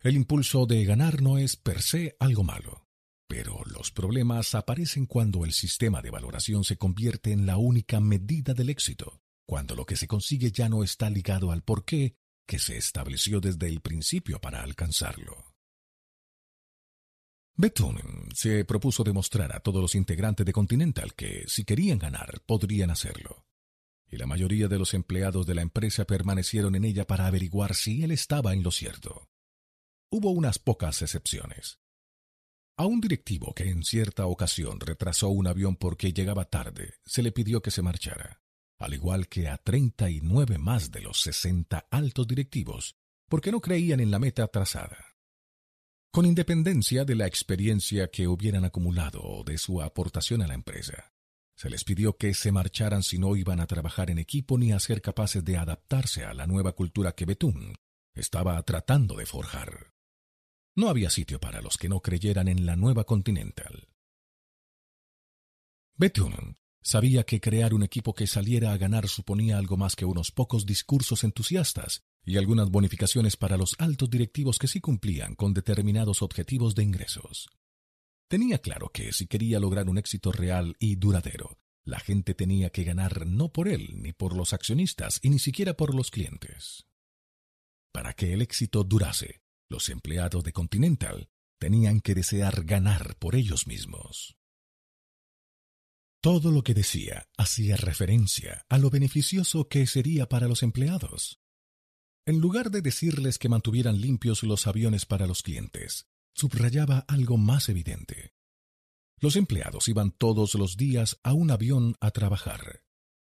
El 0.00 0.14
impulso 0.14 0.66
de 0.66 0.84
ganar 0.84 1.22
no 1.22 1.38
es 1.38 1.56
per 1.56 1.82
se 1.82 2.16
algo 2.20 2.44
malo. 2.44 2.86
Pero 3.28 3.62
los 3.66 3.90
problemas 3.90 4.54
aparecen 4.54 5.06
cuando 5.06 5.44
el 5.44 5.52
sistema 5.52 6.00
de 6.00 6.10
valoración 6.10 6.64
se 6.64 6.78
convierte 6.78 7.32
en 7.32 7.46
la 7.46 7.58
única 7.58 8.00
medida 8.00 8.54
del 8.54 8.70
éxito, 8.70 9.20
cuando 9.48 9.74
lo 9.74 9.86
que 9.86 9.96
se 9.96 10.06
consigue 10.06 10.52
ya 10.52 10.68
no 10.68 10.84
está 10.84 11.08
ligado 11.08 11.50
al 11.52 11.62
porqué 11.62 12.18
que 12.46 12.58
se 12.58 12.76
estableció 12.76 13.40
desde 13.40 13.66
el 13.66 13.80
principio 13.80 14.42
para 14.42 14.62
alcanzarlo. 14.62 15.54
Bethune 17.56 18.02
se 18.34 18.66
propuso 18.66 19.04
demostrar 19.04 19.56
a 19.56 19.60
todos 19.60 19.80
los 19.80 19.94
integrantes 19.94 20.44
de 20.44 20.52
Continental 20.52 21.14
que, 21.14 21.44
si 21.46 21.64
querían 21.64 21.98
ganar, 21.98 22.42
podrían 22.44 22.90
hacerlo. 22.90 23.46
Y 24.06 24.18
la 24.18 24.26
mayoría 24.26 24.68
de 24.68 24.78
los 24.78 24.92
empleados 24.92 25.46
de 25.46 25.54
la 25.54 25.62
empresa 25.62 26.04
permanecieron 26.04 26.74
en 26.74 26.84
ella 26.84 27.06
para 27.06 27.26
averiguar 27.26 27.74
si 27.74 28.04
él 28.04 28.10
estaba 28.10 28.52
en 28.52 28.62
lo 28.62 28.70
cierto. 28.70 29.30
Hubo 30.10 30.30
unas 30.30 30.58
pocas 30.58 31.00
excepciones. 31.00 31.80
A 32.76 32.84
un 32.84 33.00
directivo 33.00 33.54
que 33.54 33.70
en 33.70 33.82
cierta 33.82 34.26
ocasión 34.26 34.78
retrasó 34.78 35.30
un 35.30 35.46
avión 35.46 35.74
porque 35.76 36.12
llegaba 36.12 36.44
tarde, 36.44 36.96
se 37.06 37.22
le 37.22 37.32
pidió 37.32 37.62
que 37.62 37.70
se 37.70 37.82
marchara, 37.82 38.42
al 38.78 38.94
igual 38.94 39.28
que 39.28 39.48
a 39.48 39.58
treinta 39.58 40.08
y 40.10 40.20
nueve 40.20 40.58
más 40.58 40.90
de 40.90 41.00
los 41.00 41.20
sesenta 41.20 41.86
altos 41.90 42.26
directivos, 42.26 42.96
porque 43.28 43.52
no 43.52 43.60
creían 43.60 44.00
en 44.00 44.10
la 44.10 44.18
meta 44.18 44.46
trazada. 44.48 44.96
con 46.10 46.26
independencia 46.26 47.04
de 47.04 47.14
la 47.14 47.26
experiencia 47.26 48.08
que 48.10 48.26
hubieran 48.26 48.64
acumulado 48.64 49.20
o 49.22 49.44
de 49.44 49.58
su 49.58 49.82
aportación 49.82 50.42
a 50.42 50.46
la 50.46 50.54
empresa. 50.54 51.12
Se 51.54 51.68
les 51.70 51.84
pidió 51.84 52.16
que 52.16 52.34
se 52.34 52.52
marcharan 52.52 53.02
si 53.02 53.18
no 53.18 53.36
iban 53.36 53.60
a 53.60 53.66
trabajar 53.66 54.10
en 54.10 54.18
equipo 54.18 54.58
ni 54.58 54.72
a 54.72 54.80
ser 54.80 55.02
capaces 55.02 55.44
de 55.44 55.56
adaptarse 55.56 56.24
a 56.24 56.34
la 56.34 56.46
nueva 56.46 56.72
cultura 56.72 57.12
que 57.12 57.24
Betún 57.24 57.76
estaba 58.14 58.60
tratando 58.62 59.16
de 59.16 59.26
forjar. 59.26 59.92
No 60.74 60.88
había 60.88 61.10
sitio 61.10 61.40
para 61.40 61.60
los 61.60 61.76
que 61.76 61.88
no 61.88 62.00
creyeran 62.00 62.48
en 62.48 62.64
la 62.64 62.76
nueva 62.76 63.04
Continental. 63.04 63.88
Bethune 65.96 66.56
sabía 66.88 67.24
que 67.24 67.38
crear 67.38 67.74
un 67.74 67.82
equipo 67.82 68.14
que 68.14 68.26
saliera 68.26 68.72
a 68.72 68.78
ganar 68.78 69.08
suponía 69.08 69.58
algo 69.58 69.76
más 69.76 69.94
que 69.94 70.06
unos 70.06 70.32
pocos 70.32 70.64
discursos 70.64 71.22
entusiastas 71.22 72.02
y 72.24 72.38
algunas 72.38 72.70
bonificaciones 72.70 73.36
para 73.36 73.58
los 73.58 73.74
altos 73.78 74.08
directivos 74.08 74.58
que 74.58 74.68
sí 74.68 74.80
cumplían 74.80 75.34
con 75.34 75.52
determinados 75.52 76.22
objetivos 76.22 76.74
de 76.74 76.84
ingresos. 76.84 77.50
Tenía 78.26 78.60
claro 78.60 78.88
que 78.88 79.12
si 79.12 79.26
quería 79.26 79.60
lograr 79.60 79.90
un 79.90 79.98
éxito 79.98 80.32
real 80.32 80.76
y 80.78 80.96
duradero, 80.96 81.58
la 81.84 82.00
gente 82.00 82.32
tenía 82.32 82.70
que 82.70 82.84
ganar 82.84 83.26
no 83.26 83.52
por 83.52 83.68
él, 83.68 84.00
ni 84.00 84.14
por 84.14 84.34
los 84.34 84.54
accionistas, 84.54 85.20
y 85.22 85.28
ni 85.28 85.38
siquiera 85.38 85.74
por 85.74 85.94
los 85.94 86.10
clientes. 86.10 86.86
Para 87.92 88.14
que 88.14 88.32
el 88.32 88.40
éxito 88.40 88.82
durase, 88.82 89.42
los 89.68 89.90
empleados 89.90 90.42
de 90.42 90.54
Continental 90.54 91.28
tenían 91.58 92.00
que 92.00 92.14
desear 92.14 92.64
ganar 92.64 93.16
por 93.18 93.36
ellos 93.36 93.66
mismos. 93.66 94.37
Todo 96.20 96.50
lo 96.50 96.64
que 96.64 96.74
decía 96.74 97.28
hacía 97.36 97.76
referencia 97.76 98.64
a 98.68 98.78
lo 98.78 98.90
beneficioso 98.90 99.68
que 99.68 99.86
sería 99.86 100.28
para 100.28 100.48
los 100.48 100.64
empleados. 100.64 101.40
En 102.26 102.40
lugar 102.40 102.70
de 102.70 102.82
decirles 102.82 103.38
que 103.38 103.48
mantuvieran 103.48 104.00
limpios 104.00 104.42
los 104.42 104.66
aviones 104.66 105.06
para 105.06 105.28
los 105.28 105.42
clientes, 105.42 106.08
subrayaba 106.34 107.04
algo 107.06 107.36
más 107.36 107.68
evidente. 107.68 108.34
Los 109.20 109.36
empleados 109.36 109.88
iban 109.88 110.10
todos 110.10 110.54
los 110.54 110.76
días 110.76 111.20
a 111.22 111.32
un 111.34 111.52
avión 111.52 111.96
a 112.00 112.10
trabajar. 112.10 112.82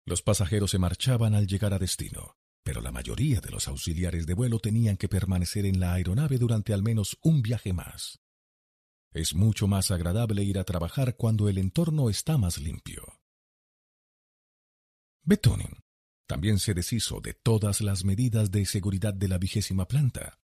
Los 0.04 0.22
pasajeros 0.22 0.70
se 0.70 0.78
marchaban 0.78 1.34
al 1.34 1.48
llegar 1.48 1.74
a 1.74 1.80
destino, 1.80 2.36
pero 2.62 2.80
la 2.80 2.92
mayoría 2.92 3.40
de 3.40 3.50
los 3.50 3.66
auxiliares 3.66 4.26
de 4.26 4.34
vuelo 4.34 4.60
tenían 4.60 4.96
que 4.96 5.08
permanecer 5.08 5.66
en 5.66 5.80
la 5.80 5.92
aeronave 5.92 6.38
durante 6.38 6.72
al 6.72 6.82
menos 6.82 7.18
un 7.20 7.42
viaje 7.42 7.72
más. 7.72 8.20
Es 9.16 9.34
mucho 9.34 9.66
más 9.66 9.90
agradable 9.90 10.44
ir 10.44 10.58
a 10.58 10.64
trabajar 10.64 11.16
cuando 11.16 11.48
el 11.48 11.56
entorno 11.56 12.10
está 12.10 12.36
más 12.36 12.58
limpio. 12.58 13.18
Betonin 15.24 15.72
también 16.26 16.58
se 16.58 16.74
deshizo 16.74 17.22
de 17.22 17.32
todas 17.32 17.80
las 17.80 18.04
medidas 18.04 18.50
de 18.50 18.66
seguridad 18.66 19.14
de 19.14 19.28
la 19.28 19.38
vigésima 19.38 19.88
planta. 19.88 20.38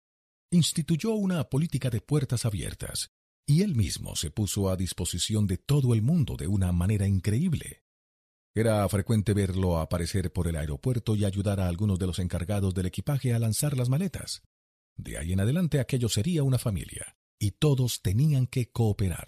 Instituyó 0.50 1.10
una 1.10 1.44
política 1.50 1.90
de 1.90 2.00
puertas 2.00 2.46
abiertas, 2.46 3.10
y 3.46 3.60
él 3.60 3.74
mismo 3.74 4.16
se 4.16 4.30
puso 4.30 4.70
a 4.70 4.76
disposición 4.76 5.46
de 5.46 5.58
todo 5.58 5.92
el 5.92 6.00
mundo 6.00 6.38
de 6.38 6.46
una 6.46 6.72
manera 6.72 7.06
increíble. 7.06 7.82
Era 8.54 8.88
frecuente 8.88 9.34
verlo 9.34 9.80
aparecer 9.80 10.32
por 10.32 10.48
el 10.48 10.56
aeropuerto 10.56 11.14
y 11.14 11.26
ayudar 11.26 11.60
a 11.60 11.68
algunos 11.68 11.98
de 11.98 12.06
los 12.06 12.18
encargados 12.18 12.72
del 12.72 12.86
equipaje 12.86 13.34
a 13.34 13.38
lanzar 13.38 13.76
las 13.76 13.90
maletas. 13.90 14.40
De 14.96 15.18
ahí 15.18 15.34
en 15.34 15.40
adelante 15.40 15.78
aquello 15.78 16.08
sería 16.08 16.42
una 16.42 16.58
familia, 16.58 17.18
y 17.42 17.50
todos 17.50 18.02
tenían 18.02 18.46
que 18.46 18.70
cooperar. 18.70 19.26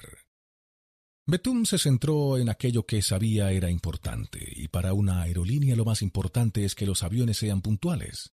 Betum 1.26 1.64
se 1.64 1.78
centró 1.78 2.38
en 2.38 2.48
aquello 2.48 2.86
que 2.86 3.02
sabía 3.02 3.50
era 3.50 3.72
importante, 3.72 4.38
y 4.54 4.68
para 4.68 4.92
una 4.92 5.22
aerolínea 5.22 5.74
lo 5.74 5.84
más 5.84 6.00
importante 6.00 6.64
es 6.64 6.76
que 6.76 6.86
los 6.86 7.02
aviones 7.02 7.38
sean 7.38 7.60
puntuales. 7.60 8.32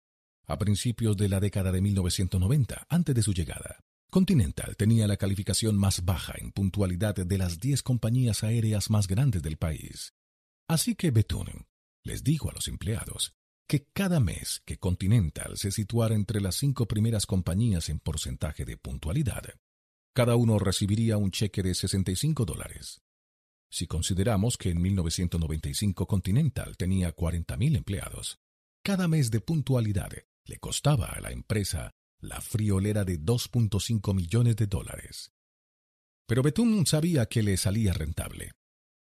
A 0.47 0.57
principios 0.57 1.15
de 1.15 1.29
la 1.29 1.39
década 1.39 1.71
de 1.71 1.81
1990, 1.81 2.87
antes 2.89 3.13
de 3.13 3.21
su 3.21 3.33
llegada, 3.33 3.83
Continental 4.09 4.75
tenía 4.77 5.05
la 5.05 5.17
calificación 5.17 5.77
más 5.77 6.03
baja 6.05 6.33
en 6.39 6.51
puntualidad 6.53 7.13
de 7.13 7.37
las 7.37 7.59
diez 7.59 7.83
compañías 7.83 8.43
aéreas 8.43 8.89
más 8.89 9.05
grandes 9.05 9.43
del 9.43 9.57
país. 9.57 10.15
Así 10.67 10.95
que 10.95 11.11
Bethune 11.11 11.67
les 12.03 12.23
dijo 12.23 12.49
a 12.49 12.53
los 12.53 12.67
empleados 12.67 13.35
que 13.67 13.85
cada 13.93 14.19
mes 14.19 14.63
que 14.65 14.77
Continental 14.77 15.55
se 15.55 15.71
situara 15.71 16.15
entre 16.15 16.41
las 16.41 16.55
cinco 16.55 16.87
primeras 16.87 17.27
compañías 17.27 17.89
en 17.89 17.99
porcentaje 17.99 18.65
de 18.65 18.77
puntualidad, 18.77 19.43
cada 20.17 20.35
uno 20.35 20.57
recibiría 20.57 21.15
un 21.15 21.29
cheque 21.29 21.61
de 21.61 21.75
65 21.75 22.43
dólares. 22.43 23.03
Si 23.69 23.85
consideramos 23.85 24.57
que 24.57 24.71
en 24.71 24.81
1995 24.81 26.07
Continental 26.07 26.75
tenía 26.75 27.15
40.000 27.15 27.77
empleados, 27.77 28.39
cada 28.81 29.07
mes 29.07 29.29
de 29.29 29.41
puntualidad 29.41 30.09
le 30.45 30.57
costaba 30.57 31.09
a 31.09 31.21
la 31.21 31.29
empresa 31.29 31.91
la 32.19 32.41
friolera 32.41 33.05
de 33.05 33.19
2.5 33.19 34.15
millones 34.15 34.55
de 34.55 34.65
dólares. 34.65 35.33
Pero 36.25 36.41
Betún 36.41 36.87
sabía 36.87 37.27
que 37.27 37.43
le 37.43 37.55
salía 37.55 37.93
rentable. 37.93 38.53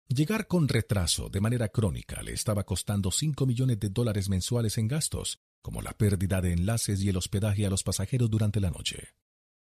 Llegar 0.08 0.46
con 0.46 0.68
retraso 0.68 1.30
de 1.30 1.40
manera 1.40 1.70
crónica 1.70 2.22
le 2.22 2.34
estaba 2.34 2.64
costando 2.64 3.10
5 3.10 3.46
millones 3.46 3.80
de 3.80 3.88
dólares 3.88 4.28
mensuales 4.28 4.76
en 4.76 4.88
gastos, 4.88 5.38
como 5.62 5.80
la 5.80 5.96
pérdida 5.96 6.42
de 6.42 6.52
enlaces 6.52 7.00
y 7.00 7.08
el 7.08 7.16
hospedaje 7.16 7.64
a 7.64 7.70
los 7.70 7.82
pasajeros 7.82 8.28
durante 8.28 8.60
la 8.60 8.68
noche. 8.68 9.14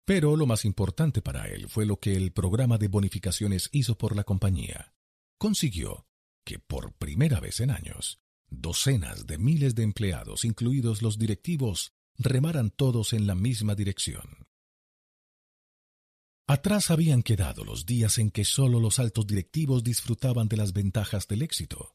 Pero 0.04 0.36
lo 0.36 0.46
más 0.46 0.64
importante 0.64 1.22
para 1.22 1.48
él 1.48 1.68
fue 1.68 1.86
lo 1.86 1.98
que 1.98 2.16
el 2.16 2.32
programa 2.32 2.76
de 2.78 2.88
bonificaciones 2.88 3.68
hizo 3.72 3.96
por 3.96 4.16
la 4.16 4.24
compañía. 4.24 4.94
Consiguió 5.38 6.06
que 6.44 6.58
por 6.58 6.92
primera 6.94 7.38
vez 7.38 7.60
en 7.60 7.70
años, 7.70 8.20
docenas 8.48 9.26
de 9.26 9.38
miles 9.38 9.74
de 9.74 9.84
empleados, 9.84 10.44
incluidos 10.44 11.02
los 11.02 11.18
directivos, 11.18 11.92
remaran 12.18 12.70
todos 12.70 13.12
en 13.12 13.26
la 13.26 13.34
misma 13.34 13.74
dirección. 13.74 14.46
Atrás 16.48 16.90
habían 16.90 17.22
quedado 17.22 17.64
los 17.64 17.86
días 17.86 18.18
en 18.18 18.30
que 18.30 18.44
sólo 18.44 18.80
los 18.80 18.98
altos 18.98 19.26
directivos 19.26 19.84
disfrutaban 19.84 20.48
de 20.48 20.56
las 20.56 20.72
ventajas 20.72 21.28
del 21.28 21.42
éxito. 21.42 21.94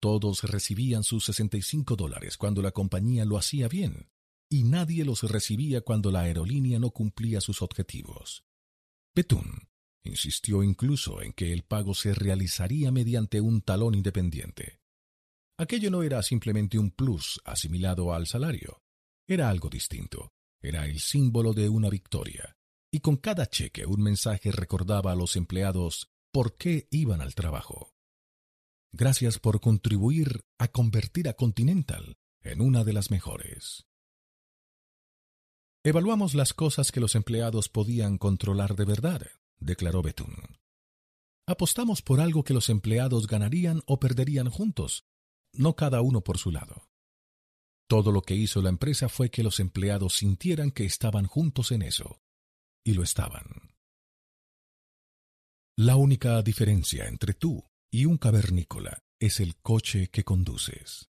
Todos 0.00 0.42
recibían 0.42 1.04
sus 1.04 1.24
65 1.26 1.96
dólares 1.96 2.36
cuando 2.36 2.60
la 2.60 2.72
compañía 2.72 3.24
lo 3.24 3.38
hacía 3.38 3.68
bien, 3.68 4.10
y 4.48 4.64
nadie 4.64 5.04
los 5.04 5.22
recibía 5.22 5.80
cuando 5.80 6.10
la 6.10 6.20
aerolínea 6.20 6.78
no 6.78 6.90
cumplía 6.90 7.40
sus 7.40 7.62
objetivos. 7.62 8.44
Betún 9.14 9.68
insistió 10.04 10.62
incluso 10.62 11.20
en 11.20 11.32
que 11.32 11.52
el 11.52 11.64
pago 11.64 11.94
se 11.94 12.14
realizaría 12.14 12.92
mediante 12.92 13.40
un 13.40 13.60
talón 13.60 13.94
independiente. 13.94 14.80
Aquello 15.58 15.90
no 15.90 16.02
era 16.02 16.22
simplemente 16.22 16.78
un 16.78 16.90
plus 16.90 17.40
asimilado 17.44 18.12
al 18.14 18.26
salario, 18.26 18.82
era 19.26 19.48
algo 19.48 19.68
distinto, 19.68 20.32
era 20.60 20.86
el 20.86 21.00
símbolo 21.00 21.52
de 21.52 21.68
una 21.68 21.90
victoria 21.90 22.56
y 22.90 23.00
con 23.00 23.16
cada 23.16 23.46
cheque 23.46 23.84
un 23.84 24.02
mensaje 24.02 24.52
recordaba 24.52 25.12
a 25.12 25.16
los 25.16 25.36
empleados 25.36 26.08
por 26.32 26.56
qué 26.56 26.88
iban 26.90 27.20
al 27.20 27.34
trabajo. 27.34 27.94
Gracias 28.92 29.38
por 29.38 29.60
contribuir 29.60 30.44
a 30.58 30.68
convertir 30.68 31.28
a 31.28 31.34
Continental 31.34 32.16
en 32.40 32.60
una 32.60 32.84
de 32.84 32.92
las 32.92 33.10
mejores. 33.10 33.86
Evaluamos 35.86 36.34
las 36.34 36.52
cosas 36.52 36.90
que 36.90 36.98
los 36.98 37.14
empleados 37.14 37.68
podían 37.68 38.18
controlar 38.18 38.74
de 38.74 38.84
verdad, 38.84 39.24
declaró 39.60 40.02
Betún. 40.02 40.34
Apostamos 41.46 42.02
por 42.02 42.18
algo 42.18 42.42
que 42.42 42.54
los 42.54 42.70
empleados 42.70 43.28
ganarían 43.28 43.84
o 43.86 44.00
perderían 44.00 44.50
juntos, 44.50 45.04
no 45.52 45.76
cada 45.76 46.00
uno 46.00 46.22
por 46.22 46.38
su 46.38 46.50
lado. 46.50 46.88
Todo 47.88 48.10
lo 48.10 48.22
que 48.22 48.34
hizo 48.34 48.62
la 48.62 48.68
empresa 48.70 49.08
fue 49.08 49.30
que 49.30 49.44
los 49.44 49.60
empleados 49.60 50.14
sintieran 50.14 50.72
que 50.72 50.84
estaban 50.84 51.26
juntos 51.26 51.70
en 51.70 51.82
eso, 51.82 52.20
y 52.84 52.94
lo 52.94 53.04
estaban. 53.04 53.76
La 55.76 55.94
única 55.94 56.42
diferencia 56.42 57.06
entre 57.06 57.32
tú 57.32 57.64
y 57.92 58.06
un 58.06 58.18
cavernícola 58.18 59.04
es 59.20 59.38
el 59.38 59.54
coche 59.58 60.08
que 60.08 60.24
conduces. 60.24 61.10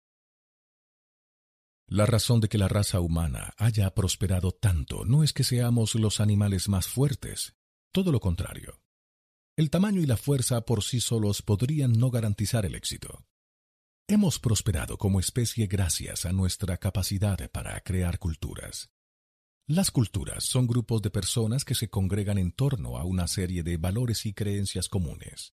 La 1.91 2.05
razón 2.05 2.41
de 2.41 2.50
que 2.50 2.58
la 2.58 2.68
raza 2.68 3.00
humana 3.00 3.55
haya 3.57 3.94
prosperado 3.94 4.52
tanto 4.52 5.07
no 5.07 5.25
es 5.25 5.33
que 5.33 5.42
seamos 5.42 5.94
los 5.94 6.20
animales 6.20 6.68
más 6.68 6.86
fuertes, 6.86 7.57
todo 7.92 8.12
lo 8.12 8.20
contrario. 8.20 8.83
El 9.57 9.70
tamaño 9.70 10.02
y 10.02 10.07
la 10.07 10.18
fuerza 10.18 10.60
por 10.60 10.84
sí 10.84 11.00
solos 11.00 11.41
podrían 11.41 11.92
no 11.92 12.10
garantizar 12.10 12.67
el 12.67 12.75
éxito. 12.75 13.25
Hemos 14.07 14.39
prosperado 14.39 14.99
como 14.99 15.18
especie 15.18 15.67
gracias 15.67 16.26
a 16.26 16.33
nuestra 16.33 16.76
capacidad 16.76 17.50
para 17.50 17.81
crear 17.81 18.18
culturas. 18.18 18.91
Las 19.67 19.91
culturas 19.91 20.44
son 20.44 20.67
grupos 20.67 21.00
de 21.00 21.10
personas 21.10 21.65
que 21.65 21.75
se 21.75 21.89
congregan 21.89 22.36
en 22.36 22.52
torno 22.52 22.99
a 22.99 23.05
una 23.05 23.26
serie 23.28 23.62
de 23.62 23.78
valores 23.78 24.26
y 24.26 24.34
creencias 24.34 24.91
comunes. 24.91 25.55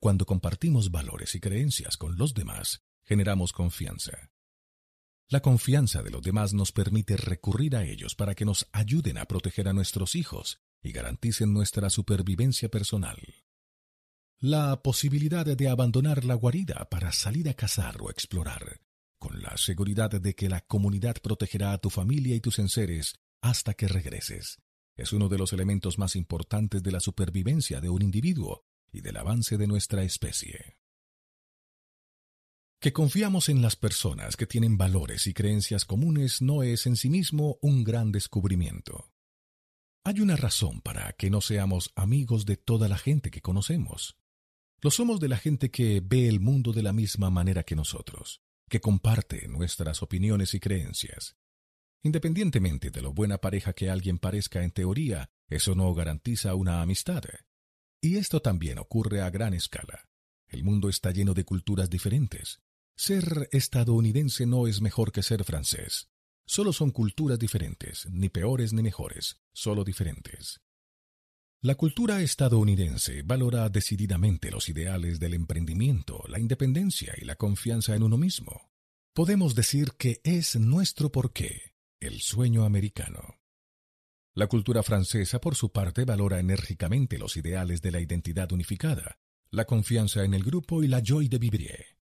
Cuando 0.00 0.26
compartimos 0.26 0.90
valores 0.90 1.36
y 1.36 1.40
creencias 1.40 1.96
con 1.96 2.18
los 2.18 2.34
demás, 2.34 2.82
generamos 3.04 3.52
confianza. 3.52 4.32
La 5.30 5.42
confianza 5.42 6.02
de 6.02 6.10
los 6.10 6.22
demás 6.22 6.54
nos 6.54 6.72
permite 6.72 7.16
recurrir 7.16 7.76
a 7.76 7.84
ellos 7.84 8.16
para 8.16 8.34
que 8.34 8.44
nos 8.44 8.66
ayuden 8.72 9.16
a 9.16 9.26
proteger 9.26 9.68
a 9.68 9.72
nuestros 9.72 10.16
hijos 10.16 10.58
y 10.82 10.90
garanticen 10.90 11.54
nuestra 11.54 11.88
supervivencia 11.88 12.68
personal. 12.68 13.16
La 14.40 14.82
posibilidad 14.82 15.46
de 15.46 15.68
abandonar 15.68 16.24
la 16.24 16.34
guarida 16.34 16.88
para 16.90 17.12
salir 17.12 17.48
a 17.48 17.54
cazar 17.54 18.02
o 18.02 18.10
explorar, 18.10 18.80
con 19.20 19.40
la 19.40 19.56
seguridad 19.56 20.10
de 20.10 20.34
que 20.34 20.48
la 20.48 20.62
comunidad 20.62 21.14
protegerá 21.22 21.74
a 21.74 21.78
tu 21.78 21.90
familia 21.90 22.34
y 22.34 22.40
tus 22.40 22.58
enseres 22.58 23.14
hasta 23.40 23.74
que 23.74 23.86
regreses. 23.86 24.58
es 24.96 25.12
uno 25.12 25.28
de 25.28 25.38
los 25.38 25.52
elementos 25.52 25.96
más 25.96 26.16
importantes 26.16 26.82
de 26.82 26.90
la 26.90 26.98
supervivencia 26.98 27.80
de 27.80 27.88
un 27.88 28.02
individuo 28.02 28.64
y 28.90 29.00
del 29.00 29.16
avance 29.16 29.56
de 29.58 29.68
nuestra 29.68 30.02
especie. 30.02 30.79
Que 32.80 32.94
confiamos 32.94 33.50
en 33.50 33.60
las 33.60 33.76
personas 33.76 34.38
que 34.38 34.46
tienen 34.46 34.78
valores 34.78 35.26
y 35.26 35.34
creencias 35.34 35.84
comunes 35.84 36.40
no 36.40 36.62
es 36.62 36.86
en 36.86 36.96
sí 36.96 37.10
mismo 37.10 37.58
un 37.60 37.84
gran 37.84 38.10
descubrimiento. 38.10 39.12
Hay 40.02 40.20
una 40.20 40.34
razón 40.34 40.80
para 40.80 41.12
que 41.12 41.28
no 41.28 41.42
seamos 41.42 41.92
amigos 41.94 42.46
de 42.46 42.56
toda 42.56 42.88
la 42.88 42.96
gente 42.96 43.30
que 43.30 43.42
conocemos. 43.42 44.16
Lo 44.80 44.90
somos 44.90 45.20
de 45.20 45.28
la 45.28 45.36
gente 45.36 45.70
que 45.70 46.00
ve 46.02 46.26
el 46.26 46.40
mundo 46.40 46.72
de 46.72 46.82
la 46.82 46.94
misma 46.94 47.28
manera 47.28 47.64
que 47.64 47.76
nosotros, 47.76 48.40
que 48.70 48.80
comparte 48.80 49.46
nuestras 49.46 50.02
opiniones 50.02 50.54
y 50.54 50.60
creencias. 50.60 51.36
Independientemente 52.02 52.90
de 52.90 53.02
lo 53.02 53.12
buena 53.12 53.36
pareja 53.36 53.74
que 53.74 53.90
alguien 53.90 54.16
parezca 54.16 54.64
en 54.64 54.70
teoría, 54.70 55.30
eso 55.48 55.74
no 55.74 55.92
garantiza 55.92 56.54
una 56.54 56.80
amistad. 56.80 57.24
Y 58.00 58.16
esto 58.16 58.40
también 58.40 58.78
ocurre 58.78 59.20
a 59.20 59.28
gran 59.28 59.52
escala. 59.52 60.08
El 60.48 60.64
mundo 60.64 60.88
está 60.88 61.10
lleno 61.10 61.34
de 61.34 61.44
culturas 61.44 61.90
diferentes. 61.90 62.62
Ser 63.02 63.48
estadounidense 63.50 64.44
no 64.44 64.66
es 64.66 64.82
mejor 64.82 65.10
que 65.10 65.22
ser 65.22 65.42
francés. 65.44 66.10
Solo 66.44 66.70
son 66.74 66.90
culturas 66.90 67.38
diferentes, 67.38 68.06
ni 68.10 68.28
peores 68.28 68.74
ni 68.74 68.82
mejores, 68.82 69.40
solo 69.54 69.84
diferentes. 69.84 70.60
La 71.62 71.76
cultura 71.76 72.20
estadounidense 72.20 73.22
valora 73.22 73.70
decididamente 73.70 74.50
los 74.50 74.68
ideales 74.68 75.18
del 75.18 75.32
emprendimiento, 75.32 76.22
la 76.28 76.38
independencia 76.38 77.14
y 77.16 77.24
la 77.24 77.36
confianza 77.36 77.96
en 77.96 78.02
uno 78.02 78.18
mismo. 78.18 78.70
Podemos 79.14 79.54
decir 79.54 79.92
que 79.96 80.20
es 80.22 80.56
nuestro 80.56 81.10
porqué, 81.10 81.72
el 82.00 82.20
sueño 82.20 82.64
americano. 82.64 83.40
La 84.34 84.46
cultura 84.46 84.82
francesa, 84.82 85.40
por 85.40 85.54
su 85.54 85.72
parte, 85.72 86.04
valora 86.04 86.38
enérgicamente 86.38 87.16
los 87.16 87.38
ideales 87.38 87.80
de 87.80 87.92
la 87.92 88.00
identidad 88.00 88.52
unificada, 88.52 89.18
la 89.50 89.64
confianza 89.64 90.22
en 90.22 90.34
el 90.34 90.44
grupo 90.44 90.82
y 90.82 90.88
la 90.88 91.00
joie 91.02 91.30
de 91.30 91.38
vivre. 91.38 91.99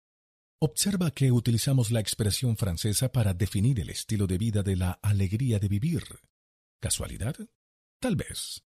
Observa 0.65 1.11
que 1.11 1.33
utilizamos 1.33 1.91
la 1.91 1.99
expresión 1.99 2.57
francesa 2.57 3.11
para 3.11 3.35
definir 3.35 3.81
el 3.81 3.91
estilo 3.91 4.29
de 4.29 4.39
vida 4.39 4.63
de 4.63 4.77
la 4.77 4.93
alegría 5.03 5.59
de 5.59 5.67
vivir. 5.67 6.05
¿Casualidad? 6.81 7.35
Tal 7.99 8.15
vez. 8.15 8.63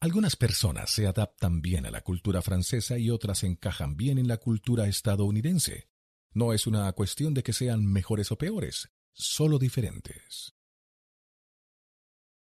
Algunas 0.00 0.36
personas 0.36 0.88
se 0.88 1.06
adaptan 1.06 1.60
bien 1.60 1.84
a 1.84 1.90
la 1.90 2.00
cultura 2.00 2.40
francesa 2.40 2.96
y 2.96 3.10
otras 3.10 3.44
encajan 3.44 3.94
bien 3.94 4.16
en 4.16 4.26
la 4.26 4.38
cultura 4.38 4.88
estadounidense. 4.88 5.90
No 6.32 6.54
es 6.54 6.66
una 6.66 6.90
cuestión 6.94 7.34
de 7.34 7.42
que 7.42 7.52
sean 7.52 7.84
mejores 7.84 8.32
o 8.32 8.38
peores, 8.38 8.88
solo 9.12 9.58
diferentes. 9.58 10.54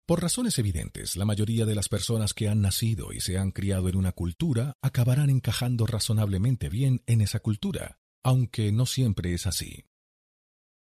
Por 0.06 0.22
razones 0.22 0.58
evidentes, 0.58 1.14
la 1.14 1.24
mayoría 1.24 1.66
de 1.66 1.76
las 1.76 1.88
personas 1.88 2.34
que 2.34 2.48
han 2.48 2.62
nacido 2.62 3.12
y 3.12 3.20
se 3.20 3.38
han 3.38 3.52
criado 3.52 3.88
en 3.88 3.94
una 3.94 4.10
cultura 4.10 4.76
acabarán 4.82 5.30
encajando 5.30 5.86
razonablemente 5.86 6.68
bien 6.68 7.04
en 7.06 7.20
esa 7.20 7.38
cultura, 7.38 8.00
aunque 8.26 8.72
no 8.72 8.86
siempre 8.86 9.34
es 9.34 9.46
así. 9.46 9.84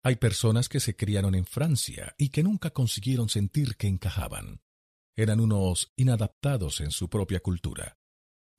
Hay 0.03 0.17
personas 0.17 0.71
que 0.71 0.81
se 0.81 0.97
criaron 0.97 1.35
en 1.35 1.45
Francia 1.45 2.15
y 2.17 2.31
que 2.31 2.43
nunca 2.43 2.71
consiguieron 2.71 3.29
sentir 3.29 3.77
que 3.77 3.87
encajaban 3.87 4.63
eran 5.17 5.41
unos 5.41 5.93
inadaptados 5.95 6.81
en 6.81 6.91
su 6.91 7.09
propia 7.09 7.41
cultura. 7.41 7.99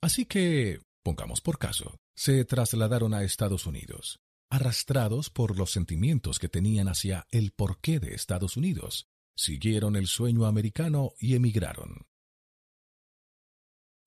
Así 0.00 0.24
que, 0.24 0.80
pongamos 1.02 1.40
por 1.40 1.58
caso, 1.58 1.98
se 2.14 2.44
trasladaron 2.44 3.12
a 3.12 3.24
Estados 3.24 3.66
Unidos, 3.66 4.20
arrastrados 4.50 5.30
por 5.30 5.58
los 5.58 5.70
sentimientos 5.70 6.38
que 6.38 6.48
tenían 6.48 6.88
hacia 6.88 7.26
el 7.30 7.52
porqué 7.52 8.00
de 8.00 8.14
Estados 8.14 8.56
Unidos, 8.56 9.08
siguieron 9.36 9.96
el 9.96 10.06
sueño 10.06 10.46
americano 10.46 11.12
y 11.18 11.34
emigraron. 11.34 12.06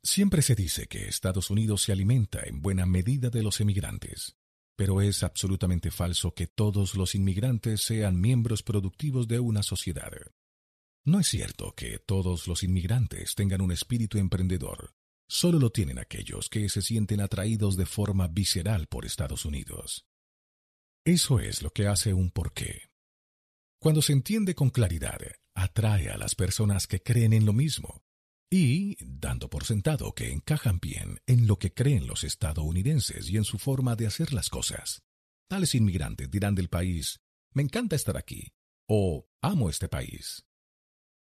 Siempre 0.02 0.42
se 0.42 0.56
dice 0.56 0.88
que 0.88 1.08
Estados 1.08 1.52
Unidos 1.52 1.84
se 1.84 1.92
alimenta 1.92 2.42
en 2.46 2.62
buena 2.62 2.86
medida 2.86 3.30
de 3.30 3.44
los 3.44 3.60
emigrantes, 3.60 4.39
pero 4.80 5.02
es 5.02 5.24
absolutamente 5.24 5.92
falso 5.92 6.34
que 6.34 6.48
todos 6.48 6.96
los 6.96 7.14
inmigrantes 7.14 7.82
sean 7.82 8.18
miembros 8.18 8.64
productivos 8.64 9.28
de 9.28 9.42
una 9.42 9.62
sociedad. 9.62 10.14
No 11.04 11.20
es 11.20 11.28
cierto 11.28 11.76
que 11.76 12.00
todos 12.00 12.48
los 12.48 12.64
inmigrantes 12.64 13.36
tengan 13.36 13.60
un 13.60 13.74
espíritu 13.74 14.20
emprendedor. 14.20 14.94
Solo 15.28 15.60
lo 15.60 15.70
tienen 15.70 16.00
aquellos 16.00 16.48
que 16.48 16.70
se 16.70 16.82
sienten 16.82 17.20
atraídos 17.20 17.76
de 17.76 17.86
forma 17.86 18.30
visceral 18.30 18.88
por 18.88 19.06
Estados 19.06 19.44
Unidos. 19.44 20.08
Eso 21.04 21.42
es 21.42 21.62
lo 21.62 21.72
que 21.72 21.88
hace 21.88 22.14
un 22.14 22.32
porqué. 22.32 22.84
Cuando 23.82 24.02
se 24.02 24.14
entiende 24.14 24.56
con 24.56 24.70
claridad, 24.70 25.20
atrae 25.56 26.10
a 26.10 26.18
las 26.18 26.36
personas 26.36 26.88
que 26.88 27.04
creen 27.04 27.34
en 27.34 27.46
lo 27.46 27.52
mismo 27.52 28.06
y, 28.50 28.98
dando 29.00 29.50
por 29.50 29.64
sentado 29.64 30.14
que 30.14 30.32
encajan 30.32 30.80
bien 30.80 31.20
en 31.28 31.46
lo 31.48 31.60
que 31.60 31.74
creen 31.74 32.08
los 32.08 32.24
estadounidenses 32.24 33.30
y 33.30 33.38
en 33.38 33.44
su 33.44 33.60
forma 33.60 33.96
de 33.96 34.08
hacer 34.08 34.34
las 34.34 34.50
cosas. 34.50 35.04
Tales 35.48 35.76
inmigrantes 35.76 36.30
dirán 36.32 36.56
del 36.56 36.70
país, 36.70 37.20
me 37.54 37.62
encanta 37.62 37.96
estar 37.96 38.18
aquí, 38.18 38.54
o 38.88 39.28
amo 39.42 39.70
este 39.70 39.88
país. 39.88 40.46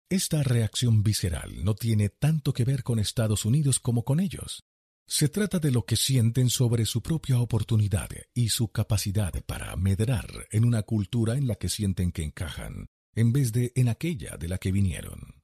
Esta 0.08 0.42
reacción 0.42 1.02
visceral 1.02 1.64
no 1.64 1.74
tiene 1.74 2.08
tanto 2.08 2.52
que 2.52 2.64
ver 2.64 2.82
con 2.82 2.98
Estados 2.98 3.44
Unidos 3.44 3.78
como 3.78 4.04
con 4.04 4.18
ellos. 4.18 4.64
Se 5.06 5.28
trata 5.28 5.58
de 5.58 5.72
lo 5.72 5.84
que 5.84 5.96
sienten 5.96 6.50
sobre 6.50 6.86
su 6.86 7.02
propia 7.02 7.40
oportunidad 7.40 8.08
y 8.34 8.48
su 8.48 8.68
capacidad 8.68 9.32
para 9.44 9.74
medrar 9.76 10.48
en 10.50 10.64
una 10.64 10.82
cultura 10.82 11.34
en 11.34 11.48
la 11.48 11.56
que 11.56 11.68
sienten 11.68 12.12
que 12.12 12.22
encajan, 12.22 12.86
en 13.14 13.32
vez 13.32 13.52
de 13.52 13.72
en 13.74 13.88
aquella 13.88 14.36
de 14.36 14.48
la 14.48 14.58
que 14.58 14.70
vinieron. 14.70 15.39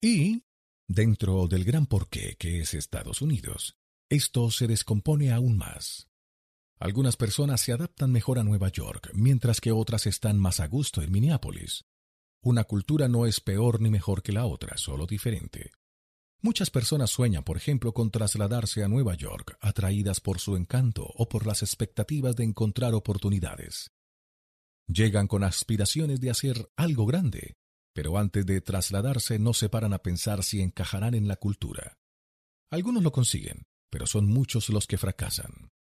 Y, 0.00 0.44
dentro 0.86 1.48
del 1.48 1.64
gran 1.64 1.86
porqué 1.86 2.36
que 2.38 2.60
es 2.60 2.72
Estados 2.72 3.20
Unidos, 3.20 3.76
esto 4.08 4.50
se 4.52 4.68
descompone 4.68 5.32
aún 5.32 5.56
más. 5.56 6.08
Algunas 6.78 7.16
personas 7.16 7.60
se 7.60 7.72
adaptan 7.72 8.12
mejor 8.12 8.38
a 8.38 8.44
Nueva 8.44 8.68
York, 8.68 9.10
mientras 9.12 9.60
que 9.60 9.72
otras 9.72 10.06
están 10.06 10.38
más 10.38 10.60
a 10.60 10.68
gusto 10.68 11.02
en 11.02 11.10
Minneapolis. 11.10 11.84
Una 12.40 12.62
cultura 12.62 13.08
no 13.08 13.26
es 13.26 13.40
peor 13.40 13.80
ni 13.80 13.90
mejor 13.90 14.22
que 14.22 14.30
la 14.30 14.46
otra, 14.46 14.76
solo 14.76 15.04
diferente. 15.04 15.72
Muchas 16.40 16.70
personas 16.70 17.10
sueñan, 17.10 17.42
por 17.42 17.56
ejemplo, 17.56 17.92
con 17.92 18.12
trasladarse 18.12 18.84
a 18.84 18.88
Nueva 18.88 19.16
York, 19.16 19.58
atraídas 19.60 20.20
por 20.20 20.38
su 20.38 20.54
encanto 20.54 21.04
o 21.16 21.28
por 21.28 21.44
las 21.44 21.64
expectativas 21.64 22.36
de 22.36 22.44
encontrar 22.44 22.94
oportunidades. 22.94 23.90
Llegan 24.86 25.26
con 25.26 25.42
aspiraciones 25.42 26.20
de 26.20 26.30
hacer 26.30 26.70
algo 26.76 27.06
grande, 27.06 27.56
pero 27.98 28.16
antes 28.16 28.46
de 28.46 28.60
trasladarse 28.60 29.40
no 29.40 29.52
se 29.52 29.68
paran 29.68 29.92
a 29.92 29.98
pensar 29.98 30.44
si 30.44 30.60
encajarán 30.60 31.16
en 31.16 31.26
la 31.26 31.34
cultura. 31.34 31.98
Algunos 32.70 33.02
lo 33.02 33.10
consiguen, 33.10 33.66
pero 33.90 34.06
son 34.06 34.26
muchos 34.26 34.68
los 34.68 34.86
que 34.86 34.98
fracasan. 34.98 35.72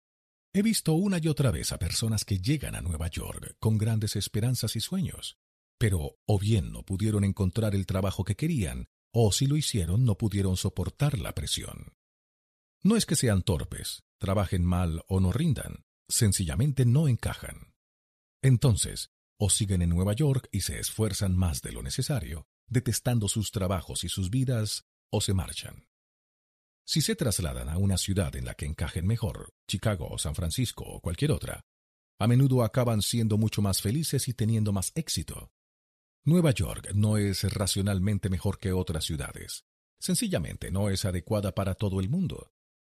He 0.55 0.63
visto 0.63 0.95
una 0.95 1.19
y 1.23 1.29
otra 1.29 1.51
vez 1.51 1.73
a 1.73 1.79
personas 1.79 2.25
que 2.25 2.39
llegan 2.39 2.75
a 2.75 2.81
Nueva 2.81 3.09
York 3.09 3.57
con 3.59 3.77
grandes 3.77 4.17
esperanzas 4.17 4.77
y 4.77 4.81
sueños, 4.81 5.37
pero 5.79 6.17
o 6.25 6.39
bien 6.39 6.73
no 6.73 6.85
pudieron 6.85 7.23
encontrar 7.23 7.75
el 7.75 7.85
trabajo 7.85 8.25
que 8.25 8.35
querían, 8.35 8.87
o 9.13 9.31
si 9.31 9.47
lo 9.47 9.59
hicieron 9.59 10.07
no 10.07 10.17
pudieron 10.17 10.57
soportar 10.57 11.19
la 11.19 11.35
presión. 11.35 11.93
No 12.83 12.97
es 12.97 13.05
que 13.05 13.17
sean 13.17 13.43
torpes, 13.43 14.05
trabajen 14.19 14.65
mal 14.65 15.05
o 15.07 15.21
no 15.21 15.33
rindan, 15.33 15.85
sencillamente 16.09 16.87
no 16.87 17.09
encajan. 17.09 17.75
Entonces, 18.41 19.11
o 19.39 19.51
siguen 19.51 19.83
en 19.83 19.91
Nueva 19.91 20.15
York 20.15 20.49
y 20.53 20.61
se 20.61 20.79
esfuerzan 20.79 21.37
más 21.37 21.63
de 21.63 21.73
lo 21.73 21.83
necesario, 21.83 22.47
detestando 22.69 23.29
sus 23.29 23.51
trabajos 23.51 24.05
y 24.05 24.09
sus 24.09 24.31
vidas, 24.31 24.85
o 25.11 25.21
se 25.21 25.35
marchan. 25.35 25.87
Si 26.85 27.01
se 27.01 27.17
trasladan 27.17 27.69
a 27.69 27.79
una 27.79 27.99
ciudad 27.99 28.35
en 28.37 28.45
la 28.45 28.55
que 28.55 28.67
encajen 28.67 29.07
mejor, 29.07 29.53
Chicago 29.69 30.09
o 30.09 30.19
San 30.19 30.35
Francisco 30.35 30.85
o 30.85 31.01
cualquier 31.01 31.33
otra, 31.33 31.65
a 32.19 32.27
menudo 32.27 32.63
acaban 32.63 33.03
siendo 33.03 33.37
mucho 33.37 33.61
más 33.61 33.83
felices 33.83 34.29
y 34.29 34.35
teniendo 34.35 34.73
más 34.73 34.93
éxito. 34.95 35.51
Nueva 36.25 36.51
York 36.53 36.93
no 36.95 37.19
es 37.19 37.43
racionalmente 37.53 38.31
mejor 38.31 38.59
que 38.59 38.73
otras 38.73 39.05
ciudades. 39.05 39.65
Sencillamente 39.99 40.71
no 40.71 40.91
es 40.91 41.05
adecuada 41.05 41.55
para 41.55 41.75
todo 41.75 42.01
el 42.01 42.09
mundo. 42.09 42.53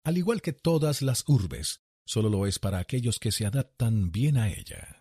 Al 0.03 0.17
igual 0.17 0.41
que 0.41 0.53
todas 0.53 1.01
las 1.01 1.23
urbes, 1.27 1.81
solo 2.05 2.29
lo 2.29 2.47
es 2.47 2.59
para 2.59 2.79
aquellos 2.79 3.19
que 3.19 3.31
se 3.31 3.45
adaptan 3.45 4.11
bien 4.11 4.37
a 4.37 4.49
ella. 4.49 4.96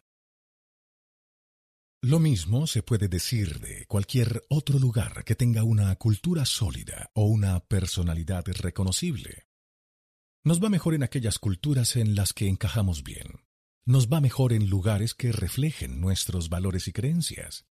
Lo 2.07 2.21
mismo 2.21 2.69
se 2.69 2.85
puede 2.85 3.09
decir 3.09 3.59
de 3.59 3.85
cualquier 3.87 4.45
otro 4.49 4.79
lugar 4.79 5.25
que 5.25 5.35
tenga 5.35 5.65
una 5.65 5.93
cultura 5.97 6.45
sólida 6.45 7.11
o 7.15 7.25
una 7.25 7.59
personalidad 7.59 8.45
reconocible. 8.47 9.49
Nos 10.45 10.63
va 10.63 10.69
mejor 10.69 10.95
en 10.95 11.03
aquellas 11.03 11.41
culturas 11.41 11.97
en 11.97 12.15
las 12.15 12.33
que 12.33 12.47
encajamos 12.47 13.03
bien. 13.03 13.41
Nos 13.87 14.07
va 14.07 14.21
mejor 14.21 14.53
en 14.53 14.71
lugares 14.71 15.15
que 15.15 15.33
reflejen 15.33 16.01
nuestros 16.01 16.49
valores 16.49 16.87
y 16.87 16.93
creencias. 16.93 17.67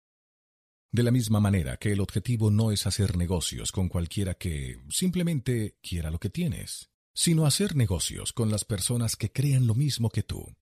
De 0.93 1.03
la 1.03 1.11
misma 1.11 1.41
manera 1.41 1.77
que 1.79 1.91
el 1.91 1.99
objetivo 1.99 2.53
no 2.53 2.71
es 2.71 2.87
hacer 2.87 3.17
negocios 3.17 3.73
con 3.73 3.89
cualquiera 3.89 4.35
que 4.35 4.81
simplemente 4.91 5.77
quiera 5.83 6.13
lo 6.13 6.21
que 6.21 6.31
tienes, 6.31 6.93
sino 7.13 7.47
hacer 7.47 7.75
negocios 7.75 8.33
con 8.33 8.49
las 8.49 8.65
personas 8.65 9.17
que 9.17 9.33
crean 9.33 9.67
lo 9.67 9.75
mismo 9.75 10.09
que 10.09 10.23
tú. 10.23 10.55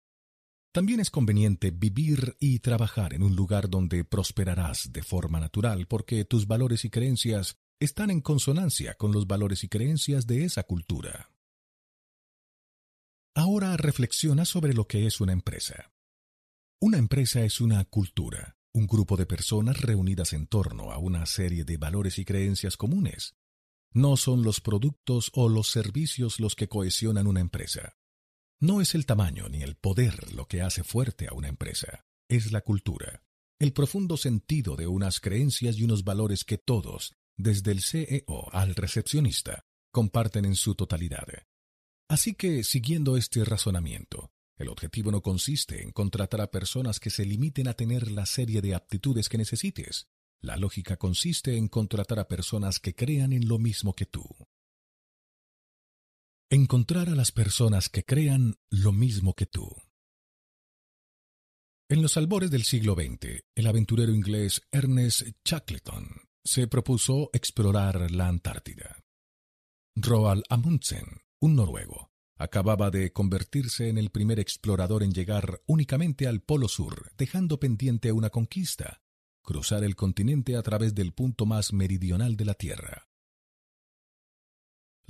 También 0.78 1.00
es 1.00 1.10
conveniente 1.10 1.72
vivir 1.72 2.36
y 2.38 2.60
trabajar 2.60 3.12
en 3.12 3.24
un 3.24 3.34
lugar 3.34 3.68
donde 3.68 4.04
prosperarás 4.04 4.92
de 4.92 5.02
forma 5.02 5.40
natural 5.40 5.88
porque 5.88 6.24
tus 6.24 6.46
valores 6.46 6.84
y 6.84 6.88
creencias 6.88 7.58
están 7.80 8.10
en 8.10 8.20
consonancia 8.20 8.94
con 8.94 9.10
los 9.10 9.26
valores 9.26 9.64
y 9.64 9.68
creencias 9.68 10.28
de 10.28 10.44
esa 10.44 10.62
cultura. 10.62 11.32
Ahora 13.34 13.76
reflexiona 13.76 14.44
sobre 14.44 14.72
lo 14.72 14.86
que 14.86 15.08
es 15.08 15.20
una 15.20 15.32
empresa. 15.32 15.90
Una 16.80 16.98
empresa 16.98 17.42
es 17.42 17.60
una 17.60 17.84
cultura, 17.84 18.56
un 18.72 18.86
grupo 18.86 19.16
de 19.16 19.26
personas 19.26 19.80
reunidas 19.80 20.32
en 20.32 20.46
torno 20.46 20.92
a 20.92 20.98
una 20.98 21.26
serie 21.26 21.64
de 21.64 21.76
valores 21.76 22.20
y 22.20 22.24
creencias 22.24 22.76
comunes. 22.76 23.34
No 23.92 24.16
son 24.16 24.44
los 24.44 24.60
productos 24.60 25.32
o 25.34 25.48
los 25.48 25.72
servicios 25.72 26.38
los 26.38 26.54
que 26.54 26.68
cohesionan 26.68 27.26
una 27.26 27.40
empresa. 27.40 27.96
No 28.60 28.80
es 28.80 28.96
el 28.96 29.06
tamaño 29.06 29.48
ni 29.48 29.62
el 29.62 29.76
poder 29.76 30.32
lo 30.32 30.46
que 30.46 30.62
hace 30.62 30.82
fuerte 30.82 31.28
a 31.28 31.32
una 31.32 31.46
empresa, 31.46 32.04
es 32.28 32.50
la 32.50 32.60
cultura, 32.60 33.22
el 33.60 33.72
profundo 33.72 34.16
sentido 34.16 34.74
de 34.74 34.88
unas 34.88 35.20
creencias 35.20 35.78
y 35.78 35.84
unos 35.84 36.02
valores 36.02 36.42
que 36.42 36.58
todos, 36.58 37.14
desde 37.36 37.70
el 37.70 37.82
CEO 37.82 38.48
al 38.50 38.74
recepcionista, 38.74 39.64
comparten 39.92 40.44
en 40.44 40.56
su 40.56 40.74
totalidad. 40.74 41.28
Así 42.08 42.34
que, 42.34 42.64
siguiendo 42.64 43.16
este 43.16 43.44
razonamiento, 43.44 44.32
el 44.56 44.70
objetivo 44.70 45.12
no 45.12 45.22
consiste 45.22 45.84
en 45.84 45.92
contratar 45.92 46.40
a 46.40 46.50
personas 46.50 46.98
que 46.98 47.10
se 47.10 47.24
limiten 47.24 47.68
a 47.68 47.74
tener 47.74 48.10
la 48.10 48.26
serie 48.26 48.60
de 48.60 48.74
aptitudes 48.74 49.28
que 49.28 49.38
necesites. 49.38 50.08
La 50.40 50.56
lógica 50.56 50.96
consiste 50.96 51.56
en 51.56 51.68
contratar 51.68 52.18
a 52.18 52.26
personas 52.26 52.80
que 52.80 52.96
crean 52.96 53.32
en 53.32 53.46
lo 53.46 53.60
mismo 53.60 53.94
que 53.94 54.06
tú. 54.06 54.24
Encontrar 56.50 57.10
a 57.10 57.14
las 57.14 57.30
personas 57.30 57.90
que 57.90 58.04
crean 58.04 58.56
lo 58.70 58.90
mismo 58.90 59.34
que 59.34 59.44
tú. 59.44 59.68
En 61.90 62.00
los 62.00 62.16
albores 62.16 62.50
del 62.50 62.62
siglo 62.62 62.94
XX, 62.94 63.44
el 63.54 63.66
aventurero 63.66 64.14
inglés 64.14 64.62
Ernest 64.72 65.28
Shackleton 65.44 66.08
se 66.42 66.66
propuso 66.66 67.28
explorar 67.34 68.10
la 68.10 68.28
Antártida. 68.28 69.04
Roald 69.94 70.42
Amundsen, 70.48 71.20
un 71.38 71.54
noruego, 71.54 72.12
acababa 72.38 72.90
de 72.90 73.12
convertirse 73.12 73.90
en 73.90 73.98
el 73.98 74.08
primer 74.08 74.40
explorador 74.40 75.02
en 75.02 75.12
llegar 75.12 75.60
únicamente 75.66 76.26
al 76.26 76.40
Polo 76.40 76.68
Sur, 76.68 77.12
dejando 77.18 77.60
pendiente 77.60 78.10
una 78.10 78.30
conquista, 78.30 79.02
cruzar 79.42 79.84
el 79.84 79.96
continente 79.96 80.56
a 80.56 80.62
través 80.62 80.94
del 80.94 81.12
punto 81.12 81.44
más 81.44 81.74
meridional 81.74 82.38
de 82.38 82.44
la 82.46 82.54
Tierra. 82.54 83.07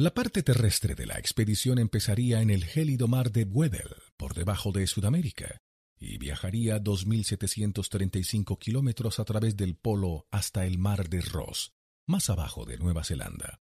La 0.01 0.15
parte 0.15 0.45
terrestre 0.45 0.95
de 0.95 1.07
la 1.07 1.19
expedición 1.19 1.81
empezaría 1.81 2.41
en 2.41 2.51
el 2.51 2.65
gélido 2.65 3.09
mar 3.09 3.33
de 3.33 3.43
Weddell, 3.43 3.97
por 4.17 4.33
debajo 4.33 4.71
de 4.71 4.87
Sudamérica, 4.87 5.61
y 5.99 6.19
viajaría 6.19 6.81
2.735 6.81 8.61
kilómetros 8.61 9.19
a 9.19 9.25
través 9.25 9.57
del 9.57 9.75
polo 9.75 10.29
hasta 10.31 10.67
el 10.67 10.79
mar 10.79 11.09
de 11.09 11.21
Ross, 11.21 11.75
más 12.07 12.31
abajo 12.31 12.65
de 12.65 12.79
Nueva 12.79 13.03
Zelanda. 13.03 13.61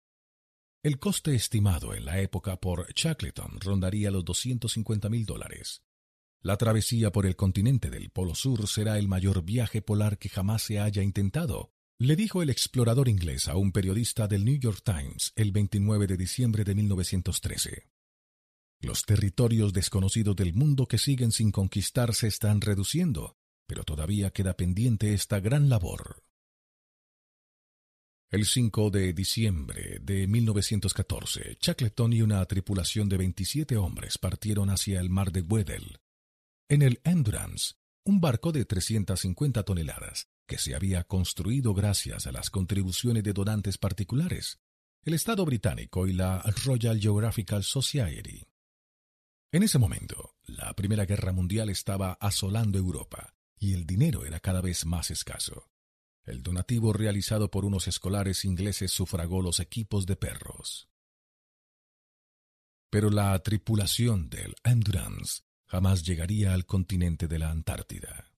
El 0.81 0.97
coste 0.97 1.35
estimado 1.35 1.93
en 1.93 2.03
la 2.03 2.19
época 2.19 2.59
por 2.59 2.91
Shackleton 2.91 3.59
rondaría 3.59 4.09
los 4.09 4.25
250 4.25 5.09
mil 5.09 5.27
dólares. 5.27 5.83
La 6.41 6.57
travesía 6.57 7.11
por 7.11 7.27
el 7.27 7.35
continente 7.35 7.91
del 7.91 8.09
Polo 8.09 8.33
Sur 8.33 8.67
será 8.67 8.97
el 8.97 9.07
mayor 9.07 9.43
viaje 9.43 9.83
polar 9.83 10.17
que 10.17 10.29
jamás 10.29 10.63
se 10.63 10.79
haya 10.79 11.03
intentado, 11.03 11.72
le 11.99 12.15
dijo 12.15 12.41
el 12.41 12.49
explorador 12.49 13.07
inglés 13.07 13.47
a 13.47 13.55
un 13.55 13.71
periodista 13.71 14.27
del 14.27 14.43
New 14.43 14.57
York 14.57 14.81
Times 14.83 15.31
el 15.35 15.51
29 15.51 16.07
de 16.07 16.17
diciembre 16.17 16.63
de 16.63 16.75
1913. 16.75 17.87
Los 18.81 19.03
territorios 19.03 19.71
desconocidos 19.71 20.35
del 20.35 20.53
mundo 20.53 20.87
que 20.87 20.97
siguen 20.97 21.31
sin 21.31 21.51
conquistar 21.51 22.13
se 22.13 22.27
están 22.27 22.59
reduciendo, 22.59 23.37
pero 23.67 23.83
todavía 23.83 24.31
queda 24.31 24.55
pendiente 24.55 25.13
esta 25.13 25.39
gran 25.39 25.69
labor. 25.69 26.23
El 28.29 28.45
5 28.45 28.89
de 28.89 29.13
diciembre 29.13 29.99
de 30.01 30.25
1914, 30.25 31.57
Shackleton 31.61 32.13
y 32.13 32.23
una 32.23 32.43
tripulación 32.45 33.07
de 33.07 33.17
27 33.17 33.77
hombres 33.77 34.17
partieron 34.17 34.71
hacia 34.71 34.99
el 34.99 35.09
mar 35.09 35.31
de 35.31 35.41
Weddell. 35.41 35.99
En 36.67 36.81
el 36.81 36.99
Endurance, 37.03 37.75
un 38.03 38.19
barco 38.19 38.51
de 38.51 38.65
350 38.65 39.63
toneladas, 39.63 40.32
que 40.53 40.59
se 40.59 40.75
había 40.75 41.03
construido 41.03 41.73
gracias 41.73 42.27
a 42.27 42.31
las 42.31 42.51
contribuciones 42.51 43.23
de 43.23 43.33
donantes 43.33 43.79
particulares, 43.79 44.59
el 45.01 45.15
Estado 45.15 45.43
británico 45.45 46.05
y 46.05 46.13
la 46.13 46.43
Royal 46.63 46.99
Geographical 46.99 47.63
Society. 47.63 48.45
En 49.51 49.63
ese 49.63 49.79
momento, 49.79 50.35
la 50.43 50.71
Primera 50.75 51.05
Guerra 51.05 51.31
Mundial 51.31 51.71
estaba 51.71 52.19
asolando 52.21 52.77
Europa 52.77 53.33
y 53.57 53.73
el 53.73 53.87
dinero 53.87 54.25
era 54.25 54.39
cada 54.39 54.61
vez 54.61 54.85
más 54.85 55.09
escaso. 55.09 55.71
El 56.23 56.43
donativo 56.43 56.93
realizado 56.93 57.49
por 57.49 57.65
unos 57.65 57.87
escolares 57.87 58.45
ingleses 58.45 58.91
sufragó 58.91 59.41
los 59.41 59.59
equipos 59.59 60.05
de 60.05 60.17
perros. 60.17 60.87
Pero 62.91 63.09
la 63.09 63.39
tripulación 63.39 64.29
del 64.29 64.53
Endurance 64.63 65.41
jamás 65.65 66.03
llegaría 66.03 66.53
al 66.53 66.67
continente 66.67 67.27
de 67.27 67.39
la 67.39 67.49
Antártida. 67.49 68.32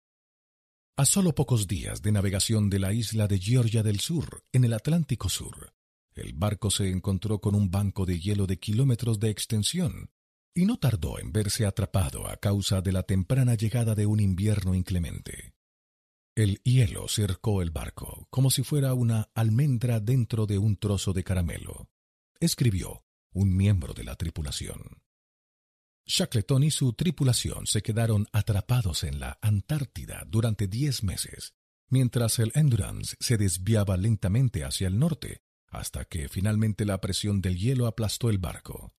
A 0.98 1.04
solo 1.04 1.36
pocos 1.36 1.68
días 1.68 2.02
de 2.02 2.14
navegación 2.14 2.70
de 2.70 2.80
la 2.80 2.94
isla 2.94 3.28
de 3.28 3.38
Georgia 3.38 3.84
del 3.84 4.00
Sur, 4.00 4.46
en 4.54 4.64
el 4.64 4.72
Atlántico 4.72 5.28
Sur, 5.28 5.74
el 6.14 6.32
barco 6.32 6.72
se 6.72 6.90
encontró 6.90 7.42
con 7.42 7.54
un 7.54 7.70
banco 7.70 8.06
de 8.06 8.18
hielo 8.18 8.48
de 8.48 8.60
kilómetros 8.60 9.20
de 9.20 9.30
extensión, 9.30 10.10
y 10.54 10.66
no 10.66 10.78
tardó 10.78 11.20
en 11.20 11.34
verse 11.34 11.66
atrapado 11.66 12.30
a 12.30 12.38
causa 12.38 12.80
de 12.80 12.94
la 12.94 13.04
temprana 13.04 13.56
llegada 13.56 13.94
de 13.94 14.06
un 14.06 14.22
invierno 14.22 14.74
inclemente. 14.74 15.54
El 16.34 16.62
hielo 16.64 17.10
cercó 17.10 17.62
el 17.62 17.72
barco 17.72 18.30
como 18.30 18.50
si 18.50 18.64
fuera 18.64 18.94
una 18.94 19.30
almendra 19.36 20.00
dentro 20.00 20.46
de 20.46 20.60
un 20.60 20.78
trozo 20.78 21.12
de 21.12 21.26
caramelo, 21.26 21.90
escribió 22.40 23.04
un 23.34 23.54
miembro 23.54 23.94
de 23.94 24.06
la 24.06 24.16
tripulación. 24.16 25.02
Shackleton 26.08 26.64
y 26.64 26.72
su 26.72 26.94
tripulación 26.94 27.66
se 27.66 27.82
quedaron 27.82 28.28
atrapados 28.32 29.04
en 29.04 29.20
la 29.20 29.40
Antártida 29.42 30.24
durante 30.28 30.68
diez 30.68 31.04
meses, 31.04 31.56
mientras 31.90 32.38
el 32.38 32.52
Endurance 32.54 33.16
se 33.20 33.38
desviaba 33.38 33.98
lentamente 33.98 34.64
hacia 34.64 34.88
el 34.88 35.00
norte, 35.00 35.42
hasta 35.68 36.06
que 36.06 36.30
finalmente 36.30 36.86
la 36.86 37.02
presión 37.02 37.42
del 37.42 37.58
hielo 37.58 37.88
aplastó 37.88 38.30
el 38.30 38.38
barco. 38.38 38.94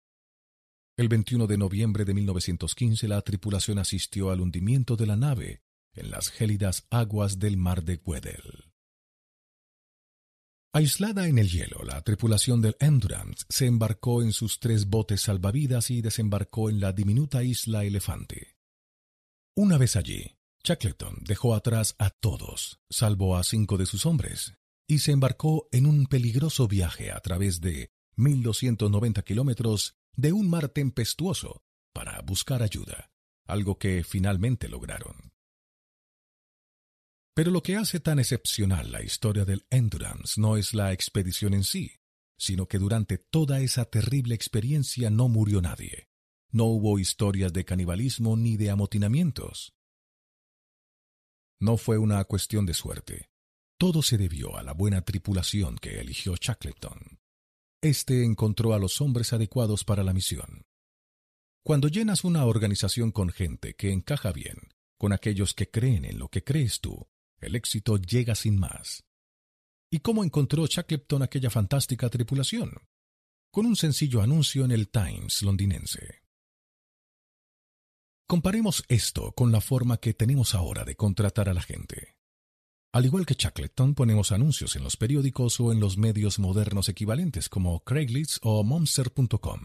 El 0.96 1.08
21 1.08 1.46
de 1.46 1.58
noviembre 1.58 2.04
de 2.04 2.14
1915 2.14 3.06
la 3.06 3.20
tripulación 3.22 3.78
asistió 3.78 4.30
al 4.30 4.40
hundimiento 4.40 4.96
de 4.96 5.06
la 5.06 5.16
nave 5.16 5.62
en 5.92 6.10
las 6.10 6.28
gélidas 6.28 6.86
aguas 6.90 7.38
del 7.38 7.56
mar 7.56 7.84
de 7.84 8.00
Weddell. 8.04 8.65
Aislada 10.76 11.26
en 11.26 11.38
el 11.38 11.48
hielo, 11.48 11.82
la 11.84 12.02
tripulación 12.02 12.60
del 12.60 12.76
Endurance 12.80 13.46
se 13.48 13.64
embarcó 13.64 14.22
en 14.22 14.34
sus 14.34 14.60
tres 14.60 14.88
botes 14.90 15.22
salvavidas 15.22 15.90
y 15.90 16.02
desembarcó 16.02 16.68
en 16.68 16.80
la 16.80 16.92
diminuta 16.92 17.42
isla 17.42 17.84
Elefante. 17.84 18.58
Una 19.56 19.78
vez 19.78 19.96
allí, 19.96 20.36
Shackleton 20.62 21.24
dejó 21.24 21.54
atrás 21.54 21.96
a 21.98 22.10
todos, 22.10 22.78
salvo 22.90 23.38
a 23.38 23.44
cinco 23.44 23.78
de 23.78 23.86
sus 23.86 24.04
hombres, 24.04 24.52
y 24.86 24.98
se 24.98 25.12
embarcó 25.12 25.66
en 25.72 25.86
un 25.86 26.04
peligroso 26.04 26.68
viaje 26.68 27.10
a 27.10 27.20
través 27.20 27.62
de 27.62 27.88
1290 28.16 29.22
kilómetros 29.22 29.96
de 30.14 30.32
un 30.32 30.46
mar 30.46 30.68
tempestuoso 30.68 31.62
para 31.94 32.20
buscar 32.20 32.62
ayuda, 32.62 33.10
algo 33.46 33.78
que 33.78 34.04
finalmente 34.04 34.68
lograron. 34.68 35.35
Pero 37.36 37.50
lo 37.50 37.62
que 37.62 37.76
hace 37.76 38.00
tan 38.00 38.18
excepcional 38.18 38.90
la 38.90 39.02
historia 39.02 39.44
del 39.44 39.66
Endurance 39.68 40.40
no 40.40 40.56
es 40.56 40.72
la 40.72 40.94
expedición 40.94 41.52
en 41.52 41.64
sí, 41.64 41.92
sino 42.38 42.66
que 42.66 42.78
durante 42.78 43.18
toda 43.18 43.60
esa 43.60 43.84
terrible 43.84 44.34
experiencia 44.34 45.10
no 45.10 45.28
murió 45.28 45.60
nadie. 45.60 46.08
No 46.50 46.64
hubo 46.64 46.98
historias 46.98 47.52
de 47.52 47.66
canibalismo 47.66 48.38
ni 48.38 48.56
de 48.56 48.70
amotinamientos. 48.70 49.74
No 51.60 51.76
fue 51.76 51.98
una 51.98 52.24
cuestión 52.24 52.64
de 52.64 52.72
suerte. 52.72 53.28
Todo 53.78 54.00
se 54.00 54.16
debió 54.16 54.56
a 54.56 54.62
la 54.62 54.72
buena 54.72 55.02
tripulación 55.02 55.76
que 55.76 56.00
eligió 56.00 56.36
Shackleton. 56.36 57.20
Este 57.82 58.24
encontró 58.24 58.72
a 58.72 58.78
los 58.78 59.02
hombres 59.02 59.34
adecuados 59.34 59.84
para 59.84 60.02
la 60.02 60.14
misión. 60.14 60.64
Cuando 61.62 61.88
llenas 61.88 62.24
una 62.24 62.46
organización 62.46 63.12
con 63.12 63.28
gente 63.28 63.74
que 63.74 63.92
encaja 63.92 64.32
bien, 64.32 64.56
con 64.96 65.12
aquellos 65.12 65.52
que 65.52 65.70
creen 65.70 66.06
en 66.06 66.18
lo 66.18 66.30
que 66.30 66.42
crees 66.42 66.80
tú, 66.80 67.06
el 67.40 67.54
éxito 67.54 67.96
llega 67.96 68.34
sin 68.34 68.58
más. 68.58 69.04
¿Y 69.90 70.00
cómo 70.00 70.24
encontró 70.24 70.66
Shackleton 70.66 71.22
aquella 71.22 71.50
fantástica 71.50 72.08
tripulación? 72.08 72.72
Con 73.52 73.66
un 73.66 73.76
sencillo 73.76 74.20
anuncio 74.20 74.64
en 74.64 74.72
el 74.72 74.88
Times 74.88 75.42
londinense. 75.42 76.22
Comparemos 78.28 78.84
esto 78.88 79.32
con 79.32 79.52
la 79.52 79.60
forma 79.60 79.98
que 79.98 80.12
tenemos 80.12 80.54
ahora 80.54 80.84
de 80.84 80.96
contratar 80.96 81.48
a 81.48 81.54
la 81.54 81.62
gente. 81.62 82.16
Al 82.92 83.04
igual 83.04 83.24
que 83.24 83.34
Shackleton, 83.34 83.94
ponemos 83.94 84.32
anuncios 84.32 84.74
en 84.74 84.82
los 84.82 84.96
periódicos 84.96 85.60
o 85.60 85.70
en 85.70 85.80
los 85.80 85.96
medios 85.96 86.38
modernos 86.38 86.88
equivalentes 86.88 87.48
como 87.48 87.84
Craigslist 87.84 88.38
o 88.42 88.64
Monster.com. 88.64 89.60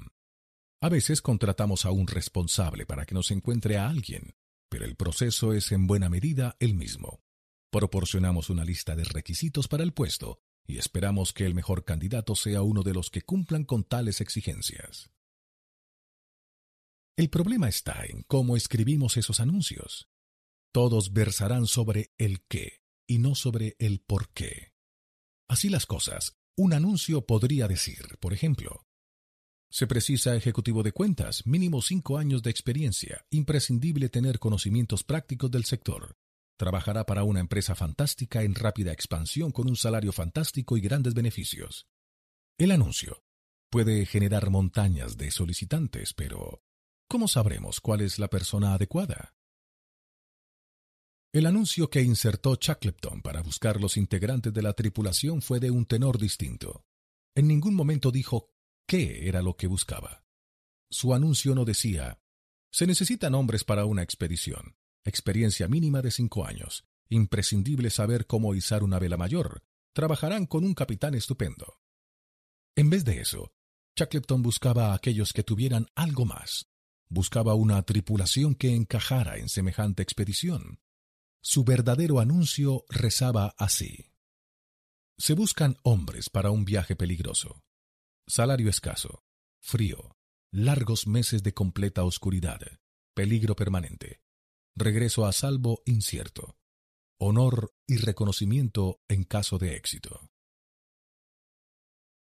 A 0.82 0.90
veces 0.90 1.22
contratamos 1.22 1.86
a 1.86 1.92
un 1.92 2.08
responsable 2.08 2.86
para 2.86 3.06
que 3.06 3.16
nos 3.16 3.32
encuentre 3.32 3.78
a 3.78 3.88
alguien, 3.88 4.36
pero 4.70 4.86
el 4.86 4.96
proceso 4.96 5.54
es 5.54 5.72
en 5.72 5.88
buena 5.88 6.10
medida 6.10 6.56
el 6.60 6.76
mismo. 6.76 7.22
Proporcionamos 7.72 8.50
una 8.50 8.66
lista 8.66 8.98
de 8.98 9.06
requisitos 9.06 9.70
para 9.70 9.84
el 9.84 9.94
puesto 9.94 10.42
y 10.68 10.78
esperamos 10.78 11.32
que 11.32 11.46
el 11.46 11.56
mejor 11.56 11.86
candidato 11.86 12.36
sea 12.36 12.64
uno 12.64 12.84
de 12.84 12.94
los 12.94 13.10
que 13.10 13.22
cumplan 13.22 13.64
con 13.64 13.86
tales 13.86 14.20
exigencias. 14.20 15.10
El 17.16 17.30
problema 17.30 17.70
está 17.70 18.04
en 18.06 18.24
cómo 18.24 18.58
escribimos 18.58 19.16
esos 19.16 19.40
anuncios. 19.40 20.10
Todos 20.74 21.14
versarán 21.14 21.66
sobre 21.66 22.14
el 22.18 22.42
qué 22.42 22.82
y 23.08 23.20
no 23.20 23.36
sobre 23.36 23.78
el 23.80 24.02
por 24.02 24.34
qué. 24.34 24.74
Así 25.48 25.70
las 25.70 25.86
cosas, 25.86 26.38
un 26.58 26.74
anuncio 26.74 27.26
podría 27.26 27.70
decir, 27.70 28.18
por 28.20 28.34
ejemplo, 28.34 28.86
se 29.70 29.88
precisa 29.88 30.36
ejecutivo 30.36 30.84
de 30.84 30.92
cuentas, 30.92 31.48
mínimo 31.48 31.82
cinco 31.82 32.18
años 32.18 32.44
de 32.44 32.50
experiencia, 32.50 33.26
imprescindible 33.30 34.10
tener 34.10 34.40
conocimientos 34.40 35.06
prácticos 35.06 35.50
del 35.50 35.64
sector. 35.64 36.18
Trabajará 36.62 37.08
para 37.08 37.24
una 37.24 37.40
empresa 37.40 37.74
fantástica 37.74 38.44
en 38.44 38.54
rápida 38.54 38.92
expansión 38.92 39.52
con 39.52 39.68
un 39.68 39.76
salario 39.76 40.12
fantástico 40.12 40.78
y 40.78 40.82
grandes 40.82 41.16
beneficios. 41.16 41.88
El 42.56 42.70
anuncio 42.70 43.24
puede 43.72 44.06
generar 44.06 44.52
montañas 44.52 45.18
de 45.18 45.32
solicitantes, 45.32 46.14
pero 46.14 46.62
¿cómo 47.08 47.28
sabremos 47.28 47.82
cuál 47.82 48.02
es 48.02 48.20
la 48.20 48.28
persona 48.28 48.76
adecuada? 48.76 49.34
El 51.34 51.48
anuncio 51.48 51.90
que 51.90 52.04
insertó 52.04 52.56
Shackleton 52.62 53.24
para 53.24 53.42
buscar 53.42 53.82
los 53.82 53.98
integrantes 53.98 54.54
de 54.54 54.62
la 54.62 54.74
tripulación 54.74 55.42
fue 55.42 55.60
de 55.60 55.72
un 55.72 55.88
tenor 55.88 56.20
distinto. 56.20 56.86
En 57.34 57.48
ningún 57.48 57.74
momento 57.74 58.12
dijo 58.12 58.52
qué 58.86 59.28
era 59.28 59.42
lo 59.42 59.58
que 59.58 59.66
buscaba. 59.66 60.26
Su 60.92 61.16
anuncio 61.16 61.56
no 61.56 61.66
decía, 61.66 62.22
se 62.72 62.86
necesitan 62.86 63.34
hombres 63.34 63.64
para 63.64 63.86
una 63.86 64.04
expedición, 64.04 64.76
experiencia 65.04 65.68
mínima 65.68 66.02
de 66.02 66.12
cinco 66.12 66.46
años, 66.46 66.86
imprescindible 67.10 67.90
saber 67.90 68.26
cómo 68.28 68.56
izar 68.56 68.84
una 68.84 69.00
vela 69.00 69.18
mayor, 69.18 69.64
trabajarán 69.94 70.46
con 70.46 70.64
un 70.64 70.74
capitán 70.74 71.16
estupendo. 71.16 71.80
En 72.76 72.90
vez 72.90 73.04
de 73.04 73.20
eso, 73.20 73.52
Shackleton 73.96 74.42
buscaba 74.42 74.92
a 74.92 74.96
aquellos 74.96 75.34
que 75.34 75.44
tuvieran 75.44 75.88
algo 75.96 76.26
más. 76.26 76.68
Buscaba 77.10 77.56
una 77.56 77.84
tripulación 77.84 78.56
que 78.56 78.74
encajara 78.74 79.38
en 79.38 79.50
semejante 79.50 80.02
expedición. 80.02 80.80
Su 81.42 81.64
verdadero 81.64 82.20
anuncio 82.20 82.86
rezaba 82.88 83.54
así. 83.58 84.12
Se 85.18 85.34
buscan 85.34 85.78
hombres 85.84 86.30
para 86.30 86.52
un 86.52 86.64
viaje 86.64 86.96
peligroso. 86.96 87.62
Salario 88.28 88.70
escaso, 88.70 89.24
frío, 89.60 90.16
largos 90.52 91.06
meses 91.06 91.44
de 91.44 91.54
completa 91.54 92.04
oscuridad, 92.04 92.62
peligro 93.14 93.56
permanente, 93.56 94.22
regreso 94.76 95.26
a 95.26 95.32
salvo 95.32 95.82
incierto, 95.86 96.58
honor 97.20 97.74
y 97.88 97.98
reconocimiento 97.98 99.02
en 99.08 99.24
caso 99.24 99.58
de 99.58 99.76
éxito. 99.76 100.30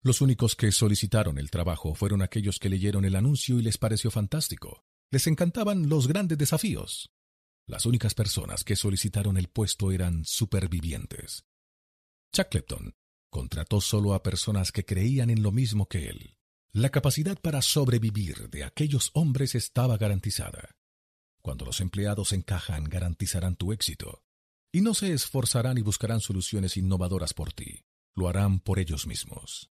Los 0.02 0.22
únicos 0.22 0.56
que 0.56 0.72
solicitaron 0.72 1.40
el 1.40 1.50
trabajo 1.50 1.96
fueron 1.96 2.22
aquellos 2.22 2.60
que 2.60 2.70
leyeron 2.70 3.06
el 3.06 3.16
anuncio 3.16 3.58
y 3.58 3.64
les 3.64 3.80
pareció 3.80 4.12
fantástico. 4.12 4.84
Les 5.10 5.26
encantaban 5.26 5.90
los 5.90 6.08
grandes 6.08 6.38
desafíos. 6.38 7.12
Las 7.66 7.88
únicas 7.88 8.14
personas 8.14 8.64
que 8.64 8.76
solicitaron 8.76 9.38
el 9.38 9.48
puesto 9.48 9.92
eran 9.92 10.24
supervivientes. 10.24 11.46
Shackleton 12.34 12.94
contrató 13.32 13.82
solo 13.82 14.14
a 14.14 14.22
personas 14.22 14.72
que 14.72 14.86
creían 14.86 15.32
en 15.32 15.42
lo 15.42 15.52
mismo 15.52 15.88
que 15.88 16.08
él. 16.08 16.38
La 16.72 16.90
capacidad 16.90 17.40
para 17.42 17.62
sobrevivir 17.62 18.50
de 18.50 18.64
aquellos 18.64 19.10
hombres 19.14 19.56
estaba 19.56 19.98
garantizada. 19.98 20.76
Cuando 21.46 21.64
los 21.64 21.80
empleados 21.80 22.34
encajan, 22.34 22.86
garantizarán 22.86 23.56
tu 23.56 23.72
éxito. 23.72 24.24
Y 24.74 24.82
no 24.82 24.96
se 24.96 25.14
esforzarán 25.14 25.78
y 25.78 25.82
buscarán 25.84 26.20
soluciones 26.20 26.76
innovadoras 26.76 27.36
por 27.36 27.54
ti. 27.54 27.86
Lo 28.16 28.28
harán 28.28 28.60
por 28.60 28.80
ellos 28.80 29.06
mismos. 29.06 29.70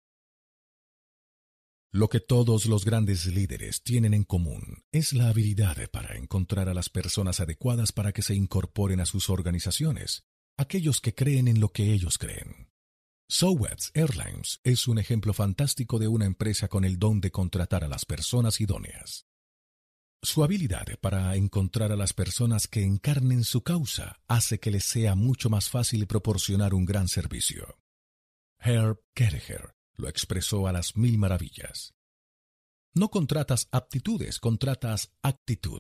Lo 1.92 2.10
que 2.10 2.22
todos 2.22 2.66
los 2.66 2.86
grandes 2.86 3.28
líderes 3.28 3.84
tienen 3.84 4.16
en 4.16 4.24
común 4.24 4.84
es 4.92 5.14
la 5.14 5.30
habilidad 5.30 5.78
para 5.92 6.18
encontrar 6.18 6.70
a 6.70 6.74
las 6.74 6.90
personas 6.90 7.40
adecuadas 7.40 7.92
para 7.92 8.14
que 8.14 8.24
se 8.24 8.34
incorporen 8.34 9.00
a 9.00 9.06
sus 9.06 9.30
organizaciones, 9.30 10.24
aquellos 10.58 11.02
que 11.02 11.14
creen 11.14 11.48
en 11.48 11.60
lo 11.60 11.70
que 11.70 11.94
ellos 11.94 12.18
creen. 12.18 12.72
Southwest 13.28 13.96
Airlines 13.96 14.60
es 14.64 14.88
un 14.88 14.98
ejemplo 14.98 15.34
fantástico 15.34 16.00
de 16.00 16.08
una 16.08 16.26
empresa 16.26 16.68
con 16.68 16.84
el 16.84 16.98
don 16.98 17.22
de 17.22 17.30
contratar 17.30 17.84
a 17.84 17.88
las 17.88 18.06
personas 18.06 18.60
idóneas. 18.60 19.28
Su 20.22 20.44
habilidad 20.44 20.86
para 21.00 21.34
encontrar 21.36 21.94
a 21.94 21.96
las 21.96 22.12
personas 22.12 22.68
que 22.68 22.84
encarnen 22.84 23.46
su 23.46 23.64
causa 23.64 24.22
hace 24.28 24.60
que 24.60 24.70
les 24.70 24.84
sea 24.84 25.16
mucho 25.16 25.50
más 25.50 25.70
fácil 25.70 26.08
proporcionar 26.08 26.74
un 26.74 26.86
gran 26.86 27.08
servicio. 27.08 27.80
Herb 28.60 29.00
Kelleher 29.14 29.76
lo 29.94 30.10
expresó 30.10 30.68
a 30.68 30.74
las 30.74 30.98
mil 30.98 31.18
maravillas. 31.18 31.94
No 32.94 33.10
contratas 33.10 33.70
aptitudes, 33.72 34.40
contratas 34.40 35.14
actitud. 35.22 35.80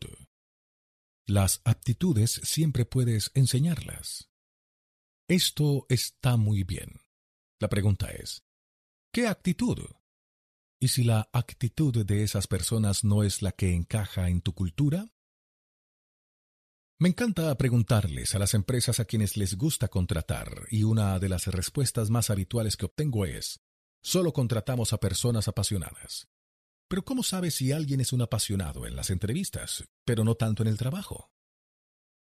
Las 1.25 1.61
aptitudes 1.65 2.39
siempre 2.43 2.85
puedes 2.85 3.31
enseñarlas. 3.33 4.29
Esto 5.27 5.85
está 5.89 6.37
muy 6.37 6.63
bien. 6.63 7.01
La 7.59 7.67
pregunta 7.67 8.07
es, 8.07 8.45
¿qué 9.11 9.27
actitud? 9.27 9.79
¿Y 10.81 10.87
si 10.87 11.03
la 11.03 11.29
actitud 11.33 12.05
de 12.05 12.23
esas 12.23 12.47
personas 12.47 13.03
no 13.03 13.23
es 13.23 13.41
la 13.41 13.51
que 13.51 13.75
encaja 13.75 14.29
en 14.29 14.41
tu 14.41 14.53
cultura? 14.53 15.11
Me 16.97 17.09
encanta 17.09 17.53
preguntarles 17.57 18.33
a 18.33 18.39
las 18.39 18.53
empresas 18.53 19.01
a 19.01 19.05
quienes 19.05 19.35
les 19.35 19.55
gusta 19.55 19.89
contratar 19.89 20.67
y 20.69 20.83
una 20.83 21.19
de 21.19 21.27
las 21.27 21.47
respuestas 21.47 22.09
más 22.09 22.29
habituales 22.29 22.77
que 22.77 22.85
obtengo 22.85 23.25
es, 23.25 23.59
solo 24.01 24.31
contratamos 24.31 24.93
a 24.93 24.99
personas 24.99 25.49
apasionadas. 25.49 26.29
Pero 26.87 27.03
¿cómo 27.03 27.23
sabes 27.23 27.55
si 27.55 27.73
alguien 27.73 27.99
es 27.99 28.13
un 28.13 28.21
apasionado 28.21 28.87
en 28.87 28.95
las 28.95 29.09
entrevistas, 29.09 29.83
pero 30.05 30.23
no 30.23 30.35
tanto 30.35 30.63
en 30.63 30.69
el 30.69 30.77
trabajo? 30.77 31.29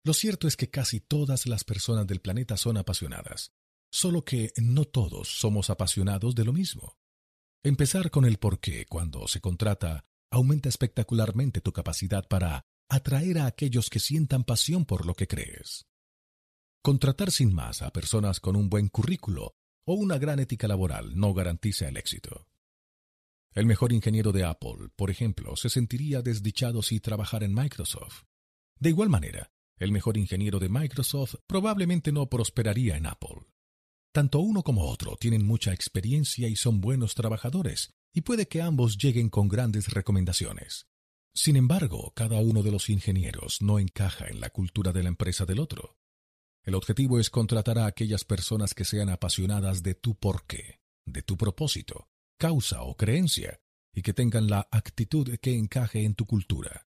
Lo 0.04 0.14
cierto 0.14 0.46
es 0.46 0.56
que 0.56 0.70
casi 0.70 1.00
todas 1.00 1.46
las 1.46 1.64
personas 1.64 2.06
del 2.06 2.20
planeta 2.20 2.56
son 2.56 2.76
apasionadas, 2.76 3.52
solo 3.90 4.24
que 4.24 4.52
no 4.56 4.84
todos 4.84 5.28
somos 5.28 5.70
apasionados 5.70 6.36
de 6.36 6.44
lo 6.44 6.52
mismo. 6.52 6.98
Empezar 7.66 8.10
con 8.10 8.26
el 8.26 8.36
por 8.36 8.60
qué 8.60 8.84
cuando 8.84 9.26
se 9.26 9.40
contrata 9.40 10.04
aumenta 10.30 10.68
espectacularmente 10.68 11.62
tu 11.62 11.72
capacidad 11.72 12.28
para 12.28 12.66
atraer 12.90 13.38
a 13.38 13.46
aquellos 13.46 13.88
que 13.88 14.00
sientan 14.00 14.44
pasión 14.44 14.84
por 14.84 15.06
lo 15.06 15.14
que 15.14 15.26
crees. 15.26 15.86
Contratar 16.82 17.30
sin 17.30 17.54
más 17.54 17.80
a 17.80 17.90
personas 17.90 18.38
con 18.38 18.54
un 18.54 18.68
buen 18.68 18.88
currículo 18.88 19.54
o 19.86 19.94
una 19.94 20.18
gran 20.18 20.40
ética 20.40 20.68
laboral 20.68 21.16
no 21.16 21.32
garantiza 21.32 21.88
el 21.88 21.96
éxito. 21.96 22.46
El 23.52 23.64
mejor 23.64 23.94
ingeniero 23.94 24.30
de 24.32 24.44
Apple, 24.44 24.90
por 24.94 25.10
ejemplo, 25.10 25.56
se 25.56 25.70
sentiría 25.70 26.20
desdichado 26.20 26.82
si 26.82 27.00
trabajara 27.00 27.46
en 27.46 27.54
Microsoft. 27.54 28.24
De 28.78 28.90
igual 28.90 29.08
manera, 29.08 29.50
el 29.78 29.90
mejor 29.90 30.18
ingeniero 30.18 30.58
de 30.58 30.68
Microsoft 30.68 31.36
probablemente 31.46 32.12
no 32.12 32.28
prosperaría 32.28 32.98
en 32.98 33.06
Apple. 33.06 33.53
Tanto 34.14 34.38
uno 34.38 34.62
como 34.62 34.86
otro 34.88 35.16
tienen 35.16 35.44
mucha 35.44 35.72
experiencia 35.72 36.46
y 36.46 36.54
son 36.54 36.80
buenos 36.80 37.16
trabajadores, 37.16 37.94
y 38.12 38.20
puede 38.20 38.46
que 38.46 38.62
ambos 38.62 38.96
lleguen 38.96 39.28
con 39.28 39.48
grandes 39.48 39.88
recomendaciones. 39.88 40.86
Sin 41.34 41.56
embargo, 41.56 42.12
cada 42.14 42.38
uno 42.38 42.62
de 42.62 42.70
los 42.70 42.90
ingenieros 42.90 43.60
no 43.60 43.80
encaja 43.80 44.28
en 44.28 44.38
la 44.38 44.50
cultura 44.50 44.92
de 44.92 45.02
la 45.02 45.08
empresa 45.08 45.46
del 45.46 45.58
otro. 45.58 45.98
El 46.62 46.76
objetivo 46.76 47.18
es 47.18 47.28
contratar 47.28 47.76
a 47.76 47.86
aquellas 47.86 48.22
personas 48.22 48.72
que 48.72 48.84
sean 48.84 49.08
apasionadas 49.08 49.82
de 49.82 49.96
tu 49.96 50.14
porqué, 50.14 50.80
de 51.04 51.22
tu 51.22 51.36
propósito, 51.36 52.08
causa 52.38 52.82
o 52.82 52.96
creencia, 52.96 53.58
y 53.92 54.02
que 54.02 54.14
tengan 54.14 54.46
la 54.46 54.68
actitud 54.70 55.28
que 55.42 55.58
encaje 55.58 56.04
en 56.04 56.14
tu 56.14 56.24
cultura. 56.24 56.86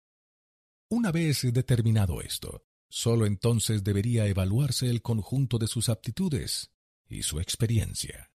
Una 0.89 1.11
vez 1.11 1.43
determinado 1.53 2.19
esto, 2.19 2.65
solo 2.89 3.27
entonces 3.27 3.83
debería 3.83 4.25
evaluarse 4.25 4.89
el 4.89 5.03
conjunto 5.03 5.59
de 5.59 5.67
sus 5.67 5.87
aptitudes, 5.87 6.71
y 7.11 7.23
su 7.23 7.39
experiencia. 7.39 8.31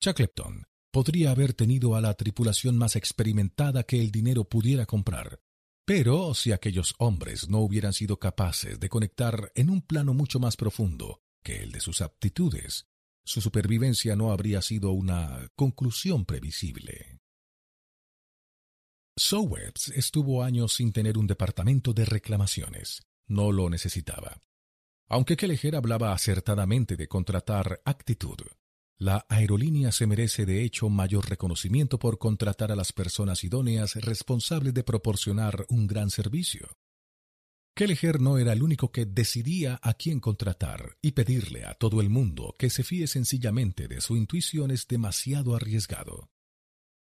Shackleton 0.00 0.64
podría 0.90 1.30
haber 1.30 1.54
tenido 1.54 1.94
a 1.94 2.00
la 2.00 2.14
tripulación 2.14 2.76
más 2.76 2.96
experimentada 2.96 3.82
que 3.84 4.00
el 4.00 4.10
dinero 4.10 4.44
pudiera 4.44 4.86
comprar, 4.86 5.40
pero 5.84 6.34
si 6.34 6.52
aquellos 6.52 6.94
hombres 6.98 7.48
no 7.48 7.58
hubieran 7.58 7.92
sido 7.92 8.18
capaces 8.18 8.78
de 8.78 8.88
conectar 8.88 9.52
en 9.54 9.70
un 9.70 9.82
plano 9.82 10.14
mucho 10.14 10.38
más 10.38 10.56
profundo 10.56 11.20
que 11.42 11.62
el 11.62 11.72
de 11.72 11.80
sus 11.80 12.00
aptitudes, 12.00 12.86
su 13.24 13.40
supervivencia 13.40 14.16
no 14.16 14.32
habría 14.32 14.62
sido 14.62 14.92
una 14.92 15.48
conclusión 15.54 16.24
previsible. 16.24 17.20
Sowers 19.16 19.88
estuvo 19.88 20.42
años 20.42 20.72
sin 20.72 20.92
tener 20.92 21.18
un 21.18 21.26
departamento 21.26 21.92
de 21.92 22.04
reclamaciones. 22.04 23.02
No 23.26 23.52
lo 23.52 23.68
necesitaba. 23.68 24.40
Aunque 25.12 25.36
Kelleher 25.36 25.74
hablaba 25.74 26.12
acertadamente 26.12 26.96
de 26.96 27.08
contratar 27.08 27.82
actitud, 27.84 28.38
la 28.96 29.26
aerolínea 29.28 29.90
se 29.90 30.06
merece 30.06 30.46
de 30.46 30.62
hecho 30.62 30.88
mayor 30.88 31.28
reconocimiento 31.28 31.98
por 31.98 32.18
contratar 32.18 32.70
a 32.70 32.76
las 32.76 32.92
personas 32.92 33.42
idóneas 33.42 33.96
responsables 33.96 34.72
de 34.72 34.84
proporcionar 34.84 35.66
un 35.68 35.88
gran 35.88 36.10
servicio. 36.10 36.68
Kelleher 37.74 38.20
no 38.20 38.38
era 38.38 38.52
el 38.52 38.62
único 38.62 38.92
que 38.92 39.04
decidía 39.04 39.80
a 39.82 39.94
quién 39.94 40.20
contratar 40.20 40.96
y 41.02 41.10
pedirle 41.10 41.64
a 41.64 41.74
todo 41.74 42.00
el 42.00 42.08
mundo 42.08 42.54
que 42.56 42.70
se 42.70 42.84
fíe 42.84 43.08
sencillamente 43.08 43.88
de 43.88 44.00
su 44.00 44.16
intuición 44.16 44.70
es 44.70 44.86
demasiado 44.86 45.56
arriesgado. 45.56 46.30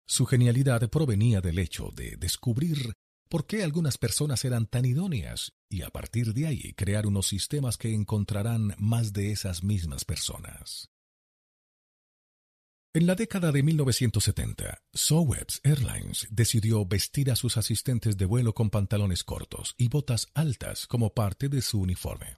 Su 0.08 0.26
genialidad 0.26 0.90
provenía 0.90 1.42
del 1.42 1.60
hecho 1.60 1.92
de 1.96 2.16
descubrir 2.18 2.94
por 3.30 3.46
qué 3.46 3.64
algunas 3.64 3.98
personas 3.98 4.44
eran 4.44 4.66
tan 4.66 4.86
idóneas 4.86 5.54
y 5.70 5.84
a 5.84 5.90
partir 5.90 6.34
de 6.34 6.48
ahí 6.48 6.74
crear 6.74 7.06
unos 7.06 7.28
sistemas 7.28 7.78
que 7.78 7.94
encontrarán 7.94 8.76
más 8.80 9.14
de 9.14 9.32
esas 9.32 9.64
mismas 9.64 10.04
personas. 10.04 10.90
En 12.92 13.06
la 13.06 13.14
década 13.14 13.52
de 13.52 13.62
1970, 13.62 14.82
Sowebs 14.92 15.62
Airlines 15.64 16.28
decidió 16.32 16.88
vestir 16.88 17.30
a 17.30 17.36
sus 17.36 17.56
asistentes 17.56 18.18
de 18.18 18.26
vuelo 18.26 18.56
con 18.56 18.72
pantalones 18.72 19.24
cortos 19.24 19.76
y 19.78 19.90
botas 19.90 20.32
altas 20.34 20.88
como 20.88 21.14
parte 21.14 21.50
de 21.50 21.62
su 21.62 21.82
uniforme. 21.82 22.38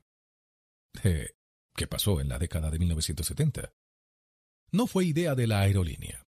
Eh, 1.04 1.36
¿Qué 1.74 1.88
pasó 1.88 2.20
en 2.20 2.28
la 2.28 2.38
década 2.38 2.70
de 2.70 2.80
1970? 2.80 3.74
No 4.74 4.88
fue 4.88 5.06
idea 5.06 5.36
de 5.36 5.48
la 5.48 5.62
aerolínea. 5.62 6.28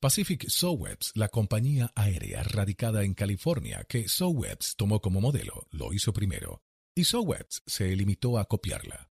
Pacific 0.00 0.48
Sowebs, 0.48 1.12
la 1.14 1.28
compañía 1.28 1.92
aérea 1.94 2.42
radicada 2.42 3.04
en 3.04 3.12
California 3.12 3.84
que 3.86 4.08
Sowebs 4.08 4.74
tomó 4.76 5.02
como 5.02 5.20
modelo, 5.20 5.66
lo 5.72 5.92
hizo 5.92 6.14
primero, 6.14 6.62
y 6.94 7.04
Sowebs 7.04 7.62
se 7.66 7.94
limitó 7.94 8.38
a 8.38 8.46
copiarla. 8.46 9.10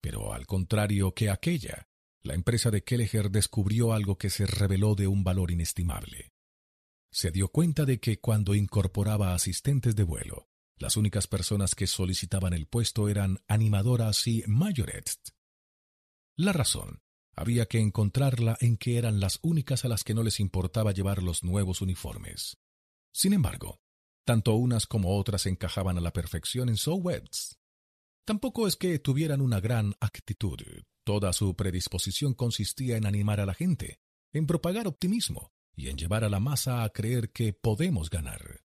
Pero 0.00 0.32
al 0.32 0.44
contrario 0.44 1.14
que 1.14 1.30
aquella, 1.30 1.86
la 2.20 2.34
empresa 2.34 2.72
de 2.72 2.82
Kelleher 2.82 3.30
descubrió 3.30 3.92
algo 3.92 4.18
que 4.18 4.28
se 4.28 4.44
reveló 4.44 4.96
de 4.96 5.06
un 5.06 5.22
valor 5.22 5.52
inestimable. 5.52 6.32
Se 7.12 7.30
dio 7.30 7.46
cuenta 7.46 7.84
de 7.84 8.00
que 8.00 8.18
cuando 8.18 8.56
incorporaba 8.56 9.34
asistentes 9.34 9.94
de 9.94 10.02
vuelo, 10.02 10.48
las 10.78 10.96
únicas 10.96 11.28
personas 11.28 11.76
que 11.76 11.86
solicitaban 11.86 12.54
el 12.54 12.66
puesto 12.66 13.08
eran 13.08 13.38
animadoras 13.46 14.26
y 14.26 14.42
majorettes. 14.48 15.20
La 16.34 16.52
razón 16.52 17.02
había 17.38 17.66
que 17.66 17.78
encontrarla 17.80 18.56
en 18.60 18.76
que 18.76 18.98
eran 18.98 19.20
las 19.20 19.38
únicas 19.42 19.84
a 19.84 19.88
las 19.88 20.04
que 20.04 20.14
no 20.14 20.22
les 20.22 20.40
importaba 20.40 20.92
llevar 20.92 21.22
los 21.22 21.44
nuevos 21.44 21.80
uniformes. 21.80 22.58
Sin 23.12 23.32
embargo, 23.32 23.80
tanto 24.24 24.54
unas 24.54 24.86
como 24.86 25.16
otras 25.16 25.46
encajaban 25.46 25.98
a 25.98 26.00
la 26.00 26.12
perfección 26.12 26.68
en 26.68 26.76
Sowebs. 26.76 27.58
Tampoco 28.24 28.66
es 28.66 28.76
que 28.76 28.98
tuvieran 28.98 29.40
una 29.40 29.60
gran 29.60 29.94
actitud, 30.00 30.58
Toda 31.08 31.32
su 31.32 31.56
predisposición 31.56 32.34
consistía 32.34 32.98
en 32.98 33.06
animar 33.06 33.40
a 33.40 33.46
la 33.46 33.54
gente, 33.54 33.98
en 34.30 34.46
propagar 34.46 34.86
optimismo 34.86 35.54
y 35.74 35.88
en 35.88 35.96
llevar 35.96 36.22
a 36.22 36.28
la 36.28 36.38
masa 36.38 36.84
a 36.84 36.90
creer 36.90 37.32
que 37.32 37.54
podemos 37.54 38.10
ganar. 38.10 38.60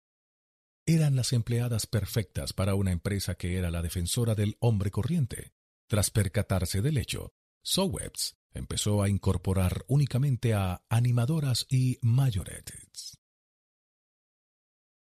Eran 0.85 1.17
las 1.17 1.33
empleadas 1.33 1.85
perfectas 1.85 2.53
para 2.53 2.75
una 2.75 2.93
empresa 2.93 3.35
que 3.35 3.57
era 3.57 3.71
la 3.71 3.81
defensora 3.81 4.35
del 4.35 4.55
hombre 4.61 4.89
corriente. 4.89 5.51
Tras 5.89 6.11
percatarse 6.11 6.81
del 6.81 6.97
hecho, 6.97 7.33
Sowebs 7.61 8.38
empezó 8.53 9.01
a 9.03 9.09
incorporar 9.09 9.85
únicamente 9.87 10.53
a 10.53 10.83
animadoras 10.89 11.65
y 11.69 11.97
majorettes. 12.01 13.19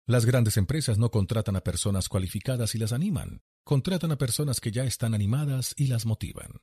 Las 0.07 0.25
grandes 0.25 0.57
empresas 0.57 0.97
no 0.97 1.11
contratan 1.11 1.57
a 1.57 1.61
personas 1.61 2.09
cualificadas 2.09 2.75
y 2.75 2.79
las 2.79 2.93
animan, 2.93 3.43
contratan 3.63 4.11
a 4.13 4.17
personas 4.17 4.61
que 4.61 4.71
ya 4.71 4.85
están 4.85 5.15
animadas 5.15 5.75
y 5.77 5.89
las 5.89 6.07
motivan. 6.07 6.63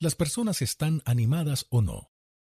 Las 0.00 0.16
personas 0.16 0.60
están 0.60 1.00
animadas 1.04 1.66
o 1.70 1.82
no, 1.82 2.10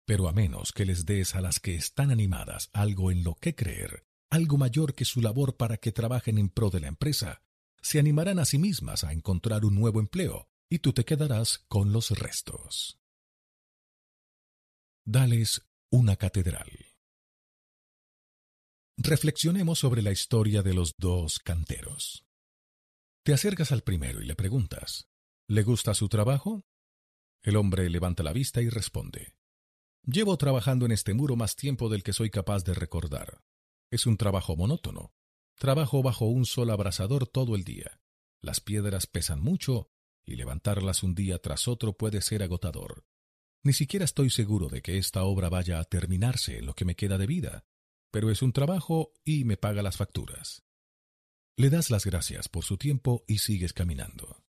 pero 0.05 0.27
a 0.27 0.33
menos 0.33 0.71
que 0.71 0.85
les 0.85 1.05
des 1.05 1.35
a 1.35 1.41
las 1.41 1.59
que 1.59 1.75
están 1.75 2.09
animadas 2.09 2.71
algo 2.73 3.11
en 3.11 3.23
lo 3.23 3.35
que 3.35 3.53
creer, 3.53 4.07
algo 4.31 4.57
mayor 4.57 4.95
que 4.95 5.05
su 5.05 5.21
labor 5.21 5.55
para 5.55 5.77
que 5.77 5.91
trabajen 5.91 6.39
en 6.39 6.49
pro 6.49 6.71
de 6.71 6.79
la 6.79 6.87
empresa, 6.87 7.43
se 7.81 7.99
animarán 7.99 8.39
a 8.39 8.45
sí 8.45 8.57
mismas 8.57 9.03
a 9.03 9.13
encontrar 9.13 9.65
un 9.65 9.75
nuevo 9.75 9.99
empleo 9.99 10.49
y 10.69 10.79
tú 10.79 10.93
te 10.93 11.05
quedarás 11.05 11.59
con 11.67 11.91
los 11.93 12.09
restos. 12.11 12.96
Dales 15.09 15.65
una 15.89 16.17
catedral. 16.17 16.69
Reflexionemos 18.97 19.79
sobre 19.79 20.01
la 20.01 20.11
historia 20.11 20.63
de 20.63 20.73
los 20.73 20.95
dos 20.97 21.39
canteros. 21.39 22.25
Te 23.23 23.31
acercas 23.31 23.71
al 23.71 23.83
primero 23.83 24.21
y 24.21 24.25
le 24.25 24.35
preguntas, 24.35 25.07
¿le 25.47 25.63
gusta 25.63 25.93
su 25.93 26.09
trabajo? 26.09 26.65
El 27.41 27.55
hombre 27.55 27.89
levanta 27.89 28.21
la 28.21 28.33
vista 28.33 28.61
y 28.61 28.67
responde. 28.67 29.33
Llevo 30.03 30.35
trabajando 30.37 30.85
en 30.85 30.91
este 30.91 31.13
muro 31.13 31.37
más 31.37 31.55
tiempo 31.55 31.87
del 31.87 32.03
que 32.03 32.11
soy 32.11 32.29
capaz 32.29 32.65
de 32.65 32.73
recordar. 32.73 33.41
Es 33.89 34.07
un 34.07 34.17
trabajo 34.17 34.57
monótono. 34.57 35.13
Trabajo 35.55 36.03
bajo 36.03 36.25
un 36.25 36.45
sol 36.45 36.69
abrasador 36.69 37.27
todo 37.27 37.55
el 37.55 37.63
día. 37.63 38.01
Las 38.41 38.59
piedras 38.59 39.07
pesan 39.07 39.39
mucho 39.39 39.89
y 40.25 40.35
levantarlas 40.35 41.01
un 41.01 41.15
día 41.15 41.39
tras 41.39 41.69
otro 41.69 41.93
puede 41.93 42.21
ser 42.21 42.43
agotador. 42.43 43.05
Ni 43.63 43.73
siquiera 43.73 44.05
estoy 44.05 44.29
seguro 44.29 44.69
de 44.69 44.81
que 44.81 44.97
esta 44.97 45.23
obra 45.23 45.49
vaya 45.49 45.79
a 45.79 45.83
terminarse 45.83 46.59
en 46.59 46.65
lo 46.65 46.73
que 46.73 46.85
me 46.85 46.95
queda 46.95 47.17
de 47.17 47.27
vida, 47.27 47.65
pero 48.11 48.31
es 48.31 48.41
un 48.41 48.53
trabajo 48.53 49.13
y 49.25 49.43
me 49.43 49.57
paga 49.57 49.81
las 49.81 49.97
facturas. 49.97 50.63
Le 51.57 51.69
das 51.69 51.89
las 51.89 52.05
gracias 52.05 52.49
por 52.49 52.63
su 52.63 52.77
tiempo 52.77 53.23
y 53.27 53.39
sigues 53.39 53.73
caminando. 53.73 54.43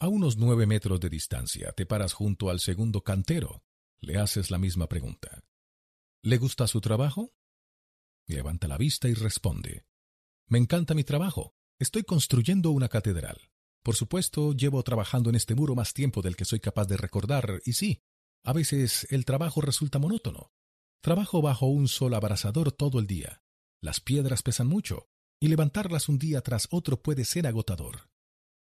A 0.00 0.08
unos 0.08 0.36
nueve 0.36 0.66
metros 0.66 0.98
de 0.98 1.08
distancia 1.08 1.72
te 1.72 1.86
paras 1.86 2.14
junto 2.14 2.50
al 2.50 2.58
segundo 2.58 3.02
cantero. 3.02 3.62
Le 4.00 4.18
haces 4.18 4.50
la 4.50 4.58
misma 4.58 4.88
pregunta. 4.88 5.44
¿Le 6.22 6.38
gusta 6.38 6.66
su 6.66 6.80
trabajo? 6.80 7.34
Levanta 8.26 8.66
la 8.66 8.78
vista 8.78 9.08
y 9.08 9.14
responde. 9.14 9.84
Me 10.48 10.58
encanta 10.58 10.94
mi 10.94 11.04
trabajo. 11.04 11.54
Estoy 11.78 12.04
construyendo 12.04 12.70
una 12.70 12.88
catedral. 12.88 13.49
Por 13.82 13.96
supuesto, 13.96 14.52
llevo 14.52 14.82
trabajando 14.82 15.30
en 15.30 15.36
este 15.36 15.54
muro 15.54 15.74
más 15.74 15.94
tiempo 15.94 16.22
del 16.22 16.36
que 16.36 16.44
soy 16.44 16.60
capaz 16.60 16.86
de 16.86 16.96
recordar, 16.96 17.60
y 17.64 17.72
sí, 17.72 18.02
a 18.44 18.52
veces 18.52 19.06
el 19.10 19.24
trabajo 19.24 19.60
resulta 19.60 19.98
monótono. 19.98 20.52
Trabajo 21.02 21.40
bajo 21.40 21.66
un 21.66 21.88
sol 21.88 22.14
abrasador 22.14 22.72
todo 22.72 22.98
el 22.98 23.06
día. 23.06 23.42
Las 23.80 24.00
piedras 24.00 24.42
pesan 24.42 24.66
mucho, 24.66 25.08
y 25.40 25.48
levantarlas 25.48 26.08
un 26.08 26.18
día 26.18 26.42
tras 26.42 26.68
otro 26.70 27.00
puede 27.00 27.24
ser 27.24 27.46
agotador. 27.46 28.10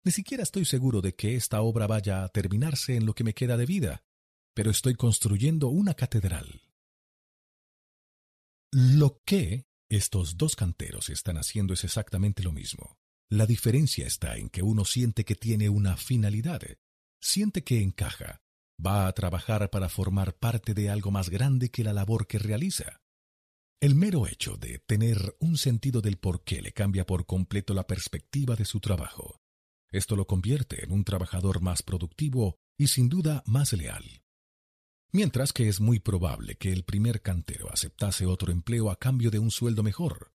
Ni 0.05 0.13
siquiera 0.13 0.43
estoy 0.43 0.67
seguro 0.67 1.01
de 1.01 1.15
que 1.15 1.35
esta 1.35 1.63
obra 1.63 1.87
vaya 1.87 2.23
a 2.23 2.29
terminarse 2.29 2.97
en 2.97 3.07
lo 3.07 3.15
que 3.15 3.25
me 3.25 3.35
queda 3.35 3.57
de 3.57 3.67
vida, 3.67 4.05
pero 4.55 4.71
estoy 4.71 4.95
construyendo 4.95 5.69
una 5.69 5.95
catedral. 5.95 6.63
Lo 8.71 9.23
que 9.25 9.67
estos 9.89 10.37
dos 10.37 10.57
canteros 10.57 11.09
están 11.09 11.39
haciendo 11.39 11.73
es 11.73 11.85
exactamente 11.85 12.43
lo 12.43 12.53
mismo. 12.53 12.99
La 13.29 13.47
diferencia 13.47 14.07
está 14.07 14.37
en 14.37 14.49
que 14.49 14.63
uno 14.63 14.85
siente 14.85 15.25
que 15.25 15.35
tiene 15.35 15.69
una 15.69 15.97
finalidad, 15.97 16.63
siente 17.21 17.65
que 17.65 17.83
encaja, 17.83 18.41
va 18.85 19.09
a 19.09 19.13
trabajar 19.13 19.69
para 19.71 19.89
formar 19.89 20.37
parte 20.37 20.75
de 20.75 20.91
algo 20.91 21.11
más 21.11 21.29
grande 21.29 21.71
que 21.71 21.83
la 21.83 21.93
labor 21.93 22.29
que 22.29 22.39
realiza. 22.39 23.01
El 23.81 23.95
mero 23.95 24.27
hecho 24.27 24.57
de 24.57 24.79
tener 24.79 25.37
un 25.41 25.59
sentido 25.59 26.01
del 26.01 26.19
por 26.19 26.45
qué 26.45 26.63
le 26.63 26.73
cambia 26.73 27.05
por 27.05 27.27
completo 27.27 27.75
la 27.75 27.87
perspectiva 27.87 28.55
de 28.55 28.65
su 28.65 28.81
trabajo. 28.81 29.41
Esto 29.91 30.15
lo 30.15 30.27
convierte 30.27 30.85
en 30.85 30.93
un 30.93 31.05
trabajador 31.05 31.61
más 31.61 31.83
productivo 31.83 32.59
y 32.79 32.89
sin 32.89 33.09
duda 33.09 33.43
más 33.47 33.73
leal. 33.73 34.23
Mientras 35.13 35.53
que 35.53 35.69
es 35.69 35.81
muy 35.81 35.99
probable 35.99 36.57
que 36.57 36.73
el 36.73 36.85
primer 36.85 37.23
cantero 37.23 37.71
aceptase 37.73 38.27
otro 38.27 38.53
empleo 38.53 38.91
a 38.91 38.99
cambio 38.99 39.31
de 39.31 39.39
un 39.39 39.51
sueldo 39.51 39.83
mejor. 39.83 40.33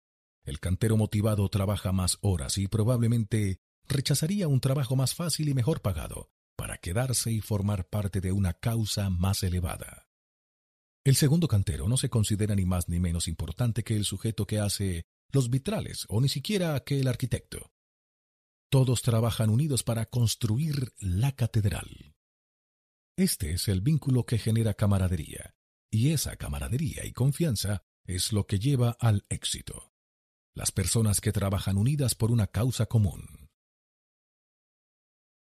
El 0.50 0.58
cantero 0.58 0.96
motivado 0.96 1.48
trabaja 1.48 1.92
más 1.92 2.18
horas 2.22 2.58
y 2.58 2.66
probablemente 2.66 3.60
rechazaría 3.86 4.48
un 4.48 4.58
trabajo 4.58 4.96
más 4.96 5.14
fácil 5.14 5.48
y 5.48 5.54
mejor 5.54 5.80
pagado 5.80 6.28
para 6.56 6.78
quedarse 6.78 7.30
y 7.30 7.40
formar 7.40 7.88
parte 7.88 8.20
de 8.20 8.32
una 8.32 8.54
causa 8.54 9.10
más 9.10 9.44
elevada. 9.44 10.08
El 11.04 11.14
segundo 11.14 11.46
cantero 11.46 11.86
no 11.88 11.96
se 11.96 12.10
considera 12.10 12.56
ni 12.56 12.64
más 12.64 12.88
ni 12.88 12.98
menos 12.98 13.28
importante 13.28 13.84
que 13.84 13.94
el 13.94 14.04
sujeto 14.04 14.44
que 14.44 14.58
hace 14.58 15.04
los 15.30 15.50
vitrales 15.50 16.04
o 16.08 16.20
ni 16.20 16.28
siquiera 16.28 16.80
que 16.80 16.98
el 16.98 17.06
arquitecto. 17.06 17.70
Todos 18.70 19.02
trabajan 19.02 19.50
unidos 19.50 19.84
para 19.84 20.06
construir 20.06 20.92
la 20.98 21.30
catedral. 21.30 22.16
Este 23.16 23.52
es 23.52 23.68
el 23.68 23.82
vínculo 23.82 24.26
que 24.26 24.38
genera 24.38 24.74
camaradería, 24.74 25.54
y 25.92 26.10
esa 26.10 26.34
camaradería 26.34 27.06
y 27.06 27.12
confianza 27.12 27.84
es 28.04 28.32
lo 28.32 28.48
que 28.48 28.58
lleva 28.58 28.96
al 28.98 29.24
éxito. 29.28 29.90
Las 30.54 30.72
personas 30.72 31.20
que 31.20 31.32
trabajan 31.32 31.76
unidas 31.76 32.14
por 32.14 32.32
una 32.32 32.48
causa 32.48 32.86
común. 32.86 33.48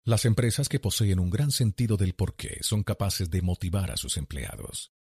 Las 0.04 0.26
empresas 0.26 0.70
que 0.70 0.80
poseen 0.80 1.20
un 1.20 1.30
gran 1.30 1.52
sentido 1.52 1.98
del 1.98 2.14
porqué 2.14 2.60
son 2.62 2.84
capaces 2.84 3.30
de 3.30 3.42
motivar 3.42 3.92
a 3.92 3.98
sus 3.98 4.18
empleados. 4.18 4.92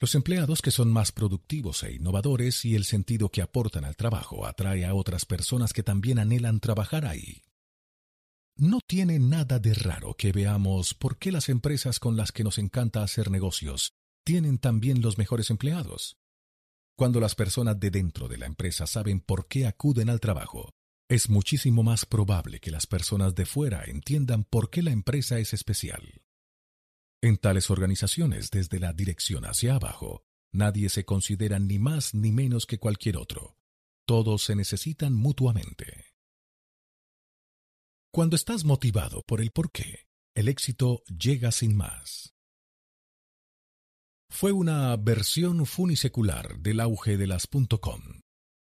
Los 0.00 0.14
empleados 0.14 0.62
que 0.62 0.70
son 0.70 0.90
más 0.90 1.12
productivos 1.12 1.82
e 1.82 1.92
innovadores 1.92 2.64
y 2.64 2.74
el 2.74 2.84
sentido 2.84 3.30
que 3.30 3.42
aportan 3.42 3.84
al 3.84 3.96
trabajo 3.96 4.46
atrae 4.46 4.86
a 4.86 4.94
otras 4.94 5.26
personas 5.26 5.74
que 5.74 5.82
también 5.82 6.18
anhelan 6.18 6.60
trabajar 6.60 7.04
ahí. 7.04 7.42
No 8.56 8.80
tiene 8.86 9.18
nada 9.18 9.58
de 9.58 9.74
raro 9.74 10.14
que 10.14 10.32
veamos 10.32 10.94
por 10.94 11.18
qué 11.18 11.32
las 11.32 11.50
empresas 11.50 11.98
con 11.98 12.16
las 12.16 12.32
que 12.32 12.44
nos 12.44 12.56
encanta 12.58 13.02
hacer 13.02 13.30
negocios 13.30 13.92
tienen 14.24 14.58
también 14.58 15.02
los 15.02 15.18
mejores 15.18 15.50
empleados. 15.50 16.16
Cuando 17.00 17.18
las 17.18 17.34
personas 17.34 17.80
de 17.80 17.90
dentro 17.90 18.28
de 18.28 18.36
la 18.36 18.44
empresa 18.44 18.86
saben 18.86 19.20
por 19.20 19.48
qué 19.48 19.66
acuden 19.66 20.10
al 20.10 20.20
trabajo, 20.20 20.74
es 21.08 21.30
muchísimo 21.30 21.82
más 21.82 22.04
probable 22.04 22.60
que 22.60 22.70
las 22.70 22.86
personas 22.86 23.34
de 23.34 23.46
fuera 23.46 23.84
entiendan 23.86 24.44
por 24.44 24.68
qué 24.68 24.82
la 24.82 24.90
empresa 24.90 25.38
es 25.38 25.54
especial. 25.54 26.20
En 27.22 27.38
tales 27.38 27.70
organizaciones, 27.70 28.50
desde 28.50 28.78
la 28.78 28.92
dirección 28.92 29.46
hacia 29.46 29.76
abajo, 29.76 30.26
nadie 30.52 30.90
se 30.90 31.06
considera 31.06 31.58
ni 31.58 31.78
más 31.78 32.12
ni 32.12 32.32
menos 32.32 32.66
que 32.66 32.76
cualquier 32.76 33.16
otro. 33.16 33.56
Todos 34.04 34.42
se 34.42 34.54
necesitan 34.54 35.14
mutuamente. 35.14 36.04
Cuando 38.12 38.36
estás 38.36 38.66
motivado 38.66 39.22
por 39.22 39.40
el 39.40 39.52
porqué, 39.52 40.06
el 40.34 40.48
éxito 40.48 41.02
llega 41.06 41.50
sin 41.50 41.74
más. 41.74 42.34
Fue 44.30 44.52
una 44.52 44.96
versión 44.96 45.66
funisecular 45.66 46.60
del 46.60 46.80
auge 46.80 47.18
de 47.18 47.26
las 47.26 47.48
.com. 47.48 48.00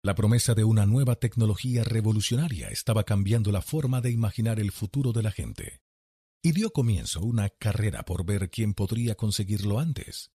La 0.03 0.15
promesa 0.15 0.55
de 0.55 0.65
una 0.65 0.87
nueva 0.87 1.17
tecnología 1.17 1.85
revolucionaria 1.85 2.69
estaba 2.71 3.05
cambiando 3.05 3.53
la 3.53 3.61
forma 3.61 4.01
de 4.01 4.11
imaginar 4.11 4.59
el 4.59 4.73
futuro 4.73 5.13
de 5.13 5.23
la 5.23 5.31
gente 5.31 5.81
y 6.43 6.53
dio 6.53 6.73
comienzo 6.73 7.21
una 7.21 7.51
carrera 7.51 8.05
por 8.05 8.25
ver 8.25 8.51
quién 8.51 8.73
podría 8.73 9.15
conseguirlo 9.15 9.79
antes. 9.79 10.33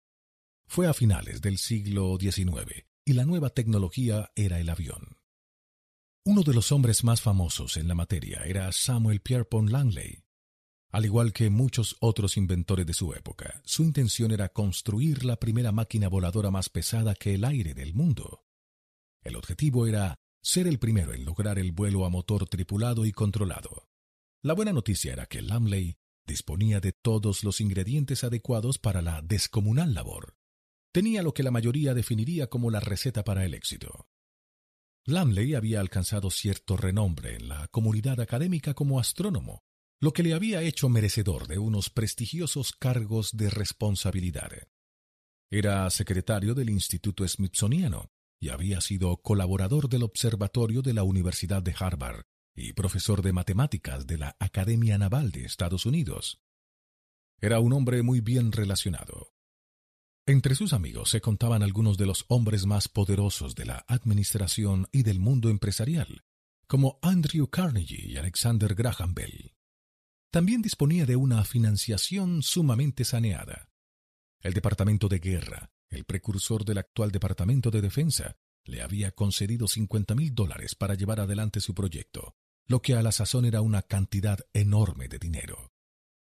Fue 0.68 0.86
a 0.86 0.92
finales 0.94 1.40
del 1.40 1.56
siglo 1.56 2.16
XIX 2.20 2.84
y 3.04 3.14
la 3.14 3.24
nueva 3.24 3.48
tecnología 3.48 4.30
era 4.36 4.60
el 4.60 4.68
avión. 4.68 5.16
Uno 6.26 6.42
de 6.42 6.54
los 6.54 6.70
hombres 6.70 7.02
más 7.02 7.22
famosos 7.22 7.78
en 7.78 7.88
la 7.88 7.94
materia 7.94 8.42
era 8.44 8.70
Samuel 8.72 9.20
Pierpont 9.20 9.70
Langley. 9.70 10.23
Al 10.94 11.04
igual 11.04 11.32
que 11.32 11.50
muchos 11.50 11.96
otros 11.98 12.36
inventores 12.36 12.86
de 12.86 12.94
su 12.94 13.14
época, 13.14 13.60
su 13.64 13.82
intención 13.82 14.30
era 14.30 14.50
construir 14.50 15.24
la 15.24 15.40
primera 15.40 15.72
máquina 15.72 16.08
voladora 16.08 16.52
más 16.52 16.68
pesada 16.68 17.16
que 17.16 17.34
el 17.34 17.44
aire 17.44 17.74
del 17.74 17.94
mundo. 17.94 18.44
El 19.20 19.34
objetivo 19.34 19.88
era 19.88 20.14
ser 20.40 20.68
el 20.68 20.78
primero 20.78 21.12
en 21.12 21.24
lograr 21.24 21.58
el 21.58 21.72
vuelo 21.72 22.06
a 22.06 22.10
motor 22.10 22.48
tripulado 22.48 23.06
y 23.06 23.10
controlado. 23.10 23.88
La 24.40 24.54
buena 24.54 24.72
noticia 24.72 25.12
era 25.12 25.26
que 25.26 25.42
Lamley 25.42 25.96
disponía 26.28 26.78
de 26.78 26.92
todos 26.92 27.42
los 27.42 27.60
ingredientes 27.60 28.22
adecuados 28.22 28.78
para 28.78 29.02
la 29.02 29.20
descomunal 29.20 29.94
labor. 29.94 30.36
Tenía 30.92 31.24
lo 31.24 31.34
que 31.34 31.42
la 31.42 31.50
mayoría 31.50 31.92
definiría 31.94 32.46
como 32.46 32.70
la 32.70 32.78
receta 32.78 33.24
para 33.24 33.44
el 33.44 33.54
éxito. 33.54 34.06
Lamley 35.06 35.56
había 35.56 35.80
alcanzado 35.80 36.30
cierto 36.30 36.76
renombre 36.76 37.34
en 37.34 37.48
la 37.48 37.66
comunidad 37.66 38.20
académica 38.20 38.74
como 38.74 39.00
astrónomo, 39.00 39.64
lo 40.00 40.12
que 40.12 40.22
le 40.22 40.34
había 40.34 40.62
hecho 40.62 40.88
merecedor 40.88 41.46
de 41.46 41.58
unos 41.58 41.90
prestigiosos 41.90 42.72
cargos 42.72 43.36
de 43.36 43.50
responsabilidad. 43.50 44.50
Era 45.50 45.88
secretario 45.90 46.54
del 46.54 46.70
Instituto 46.70 47.26
Smithsoniano 47.26 48.10
y 48.40 48.48
había 48.48 48.80
sido 48.80 49.16
colaborador 49.18 49.88
del 49.88 50.02
Observatorio 50.02 50.82
de 50.82 50.94
la 50.94 51.04
Universidad 51.04 51.62
de 51.62 51.74
Harvard 51.78 52.24
y 52.54 52.72
profesor 52.72 53.22
de 53.22 53.32
matemáticas 53.32 54.06
de 54.06 54.18
la 54.18 54.36
Academia 54.38 54.98
Naval 54.98 55.30
de 55.30 55.44
Estados 55.44 55.86
Unidos. 55.86 56.40
Era 57.40 57.60
un 57.60 57.72
hombre 57.72 58.02
muy 58.02 58.20
bien 58.20 58.52
relacionado. 58.52 59.32
Entre 60.26 60.54
sus 60.54 60.72
amigos 60.72 61.10
se 61.10 61.20
contaban 61.20 61.62
algunos 61.62 61.98
de 61.98 62.06
los 62.06 62.24
hombres 62.28 62.64
más 62.64 62.88
poderosos 62.88 63.54
de 63.54 63.66
la 63.66 63.84
administración 63.88 64.88
y 64.90 65.02
del 65.02 65.20
mundo 65.20 65.50
empresarial, 65.50 66.24
como 66.66 66.98
Andrew 67.02 67.48
Carnegie 67.48 68.06
y 68.06 68.16
Alexander 68.16 68.74
Graham 68.74 69.14
Bell. 69.14 69.53
También 70.34 70.62
disponía 70.62 71.06
de 71.06 71.14
una 71.14 71.44
financiación 71.44 72.42
sumamente 72.42 73.04
saneada. 73.04 73.70
El 74.40 74.52
Departamento 74.52 75.08
de 75.08 75.20
Guerra, 75.20 75.70
el 75.90 76.04
precursor 76.06 76.64
del 76.64 76.78
actual 76.78 77.12
Departamento 77.12 77.70
de 77.70 77.80
Defensa, 77.80 78.36
le 78.64 78.82
había 78.82 79.12
concedido 79.12 79.68
50 79.68 80.16
mil 80.16 80.34
dólares 80.34 80.74
para 80.74 80.94
llevar 80.94 81.20
adelante 81.20 81.60
su 81.60 81.72
proyecto, 81.72 82.34
lo 82.66 82.82
que 82.82 82.94
a 82.94 83.02
la 83.02 83.12
sazón 83.12 83.44
era 83.44 83.60
una 83.60 83.82
cantidad 83.82 84.40
enorme 84.52 85.06
de 85.06 85.20
dinero. 85.20 85.72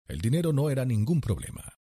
El 0.08 0.20
dinero 0.20 0.52
no 0.52 0.72
era 0.72 0.84
ningún 0.84 1.22
problema. 1.22 1.78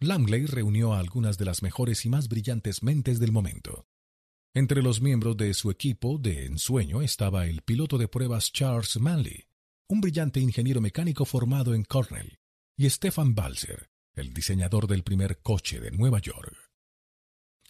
Langley 0.00 0.44
reunió 0.44 0.92
a 0.92 0.98
algunas 0.98 1.38
de 1.38 1.46
las 1.46 1.62
mejores 1.62 2.04
y 2.04 2.10
más 2.10 2.28
brillantes 2.28 2.82
mentes 2.82 3.20
del 3.20 3.32
momento. 3.32 3.88
Entre 4.52 4.82
los 4.82 5.00
miembros 5.00 5.38
de 5.38 5.54
su 5.54 5.70
equipo 5.70 6.18
de 6.18 6.44
ensueño 6.44 7.00
estaba 7.00 7.46
el 7.46 7.62
piloto 7.62 7.96
de 7.96 8.06
pruebas 8.06 8.52
Charles 8.52 9.00
Manley, 9.00 9.46
un 9.90 10.00
brillante 10.00 10.38
ingeniero 10.38 10.80
mecánico 10.80 11.24
formado 11.24 11.74
en 11.74 11.82
Cornell, 11.82 12.38
y 12.76 12.88
Stefan 12.88 13.34
Balzer, 13.34 13.90
el 14.14 14.32
diseñador 14.32 14.86
del 14.86 15.02
primer 15.02 15.42
coche 15.42 15.80
de 15.80 15.90
Nueva 15.90 16.20
York. 16.20 16.56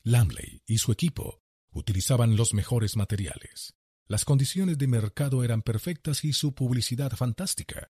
Lamley 0.03 0.63
y 0.67 0.77
su 0.79 0.93
equipo 0.93 1.41
utilizaban 1.73 2.37
los 2.37 2.53
mejores 2.53 2.95
materiales. 2.95 3.75
Las 4.07 4.27
condiciones 4.27 4.77
de 4.77 4.87
mercado 4.87 5.45
eran 5.45 5.63
perfectas 5.63 6.23
y 6.25 6.35
su 6.35 6.55
publicidad 6.55 7.11
fantástica. 7.13 7.91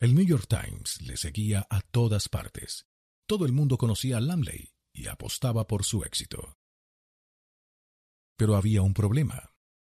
El 0.00 0.14
New 0.14 0.24
York 0.24 0.46
Times 0.48 1.02
le 1.02 1.18
seguía 1.18 1.66
a 1.68 1.82
todas 1.82 2.30
partes. 2.30 2.86
Todo 3.26 3.44
el 3.44 3.52
mundo 3.52 3.76
conocía 3.76 4.16
a 4.16 4.20
Lamley 4.22 4.72
y 4.94 5.08
apostaba 5.08 5.66
por 5.66 5.84
su 5.84 6.02
éxito. 6.02 6.56
Pero 8.38 8.56
había 8.56 8.80
un 8.80 8.94
problema. 8.94 9.52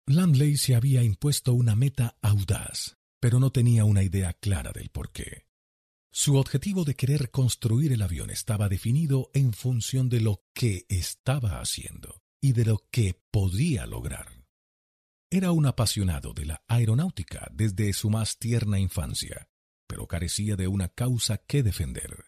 Lamley 0.05 0.57
se 0.57 0.75
había 0.75 1.01
impuesto 1.01 1.53
una 1.53 1.75
meta 1.77 2.17
audaz, 2.21 2.98
pero 3.19 3.39
no 3.39 3.51
tenía 3.51 3.85
una 3.85 4.03
idea 4.03 4.33
clara 4.33 4.71
del 4.71 4.89
porqué. 4.89 5.45
Su 6.11 6.37
objetivo 6.37 6.85
de 6.85 6.95
querer 6.95 7.29
construir 7.29 7.93
el 7.93 8.01
avión 8.01 8.29
estaba 8.31 8.67
definido 8.67 9.29
en 9.33 9.53
función 9.53 10.09
de 10.09 10.21
lo 10.21 10.43
que 10.53 10.85
estaba 10.89 11.61
haciendo 11.61 12.23
y 12.41 12.53
de 12.53 12.65
lo 12.65 12.87
que 12.89 13.21
podía 13.31 13.85
lograr. 13.85 14.45
Era 15.29 15.51
un 15.51 15.67
apasionado 15.67 16.33
de 16.33 16.45
la 16.45 16.63
aeronáutica 16.67 17.51
desde 17.53 17.93
su 17.93 18.09
más 18.09 18.39
tierna 18.39 18.79
infancia, 18.79 19.47
pero 19.87 20.07
carecía 20.07 20.55
de 20.55 20.67
una 20.67 20.89
causa 20.89 21.37
que 21.37 21.61
defender. 21.61 22.25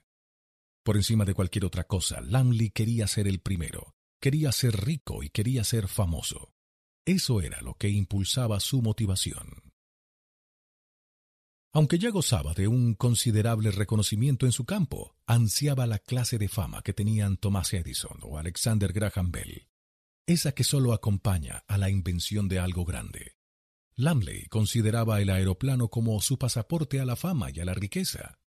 Por 0.83 0.97
encima 0.97 1.25
de 1.25 1.33
cualquier 1.33 1.65
otra 1.65 1.85
cosa, 1.85 2.21
Lamley 2.21 2.69
quería 2.69 3.07
ser 3.07 3.27
el 3.27 3.39
primero, 3.39 3.95
quería 4.19 4.51
ser 4.51 4.85
rico 4.85 5.23
y 5.23 5.29
quería 5.29 5.63
ser 5.63 5.87
famoso. 5.87 6.53
Eso 7.03 7.41
era 7.41 7.61
lo 7.61 7.73
que 7.73 7.89
impulsaba 7.89 8.59
su 8.59 8.83
motivación. 8.83 9.70
Aunque 11.73 11.97
ya 11.97 12.09
gozaba 12.09 12.53
de 12.53 12.67
un 12.67 12.95
considerable 12.95 13.71
reconocimiento 13.71 14.45
en 14.45 14.51
su 14.51 14.65
campo, 14.65 15.15
ansiaba 15.25 15.87
la 15.87 15.99
clase 15.99 16.37
de 16.37 16.49
fama 16.49 16.81
que 16.81 16.93
tenían 16.93 17.37
Thomas 17.37 17.73
Edison 17.73 18.17
o 18.23 18.37
Alexander 18.37 18.91
Graham 18.91 19.31
Bell 19.31 19.71
esa 20.31 20.53
que 20.53 20.63
solo 20.63 20.93
acompaña 20.93 21.63
a 21.67 21.77
la 21.77 21.89
invención 21.89 22.47
de 22.47 22.59
algo 22.59 22.85
grande. 22.85 23.37
Lamley 23.95 24.47
consideraba 24.47 25.21
el 25.21 25.29
aeroplano 25.29 25.89
como 25.89 26.19
su 26.21 26.37
pasaporte 26.37 26.99
a 26.99 27.05
la 27.05 27.15
fama 27.15 27.49
y 27.53 27.59
a 27.59 27.65
la 27.65 27.73
riqueza. 27.73 28.39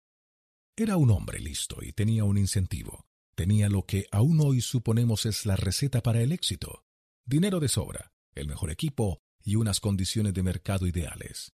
Era 0.76 0.96
un 0.96 1.10
hombre 1.10 1.40
listo 1.40 1.82
y 1.82 1.92
tenía 1.92 2.24
un 2.24 2.38
incentivo. 2.38 3.06
Tenía 3.34 3.68
lo 3.68 3.84
que 3.84 4.06
aún 4.10 4.40
hoy 4.40 4.60
suponemos 4.60 5.26
es 5.26 5.44
la 5.44 5.56
receta 5.56 6.02
para 6.02 6.22
el 6.22 6.32
éxito. 6.32 6.84
Dinero 7.24 7.60
de 7.60 7.68
sobra, 7.68 8.12
el 8.34 8.48
mejor 8.48 8.70
equipo 8.70 9.22
y 9.42 9.56
unas 9.56 9.80
condiciones 9.80 10.34
de 10.34 10.42
mercado 10.42 10.86
ideales. 10.86 11.53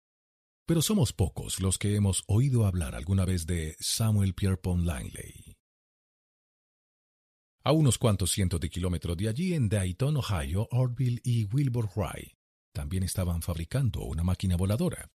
Pero 0.66 0.82
somos 0.82 1.12
pocos 1.12 1.60
los 1.60 1.78
que 1.78 1.94
hemos 1.94 2.24
oído 2.26 2.66
hablar 2.66 2.96
alguna 2.96 3.24
vez 3.24 3.46
de 3.46 3.76
Samuel 3.78 4.34
Pierpont 4.34 4.84
Langley. 4.84 5.56
A 7.64 7.72
unos 7.72 7.98
cuantos 7.98 8.32
cientos 8.32 8.60
de 8.60 8.68
kilómetros 8.68 9.16
de 9.16 9.28
allí, 9.28 9.54
en 9.54 9.68
Dayton, 9.68 10.16
Ohio, 10.16 10.68
Orville 10.70 11.20
y 11.24 11.44
Wilbur 11.44 11.88
Wright 11.96 12.36
también 12.72 13.04
estaban 13.04 13.40
fabricando 13.40 14.02
una 14.02 14.22
máquina 14.22 14.54
voladora. 14.56 15.10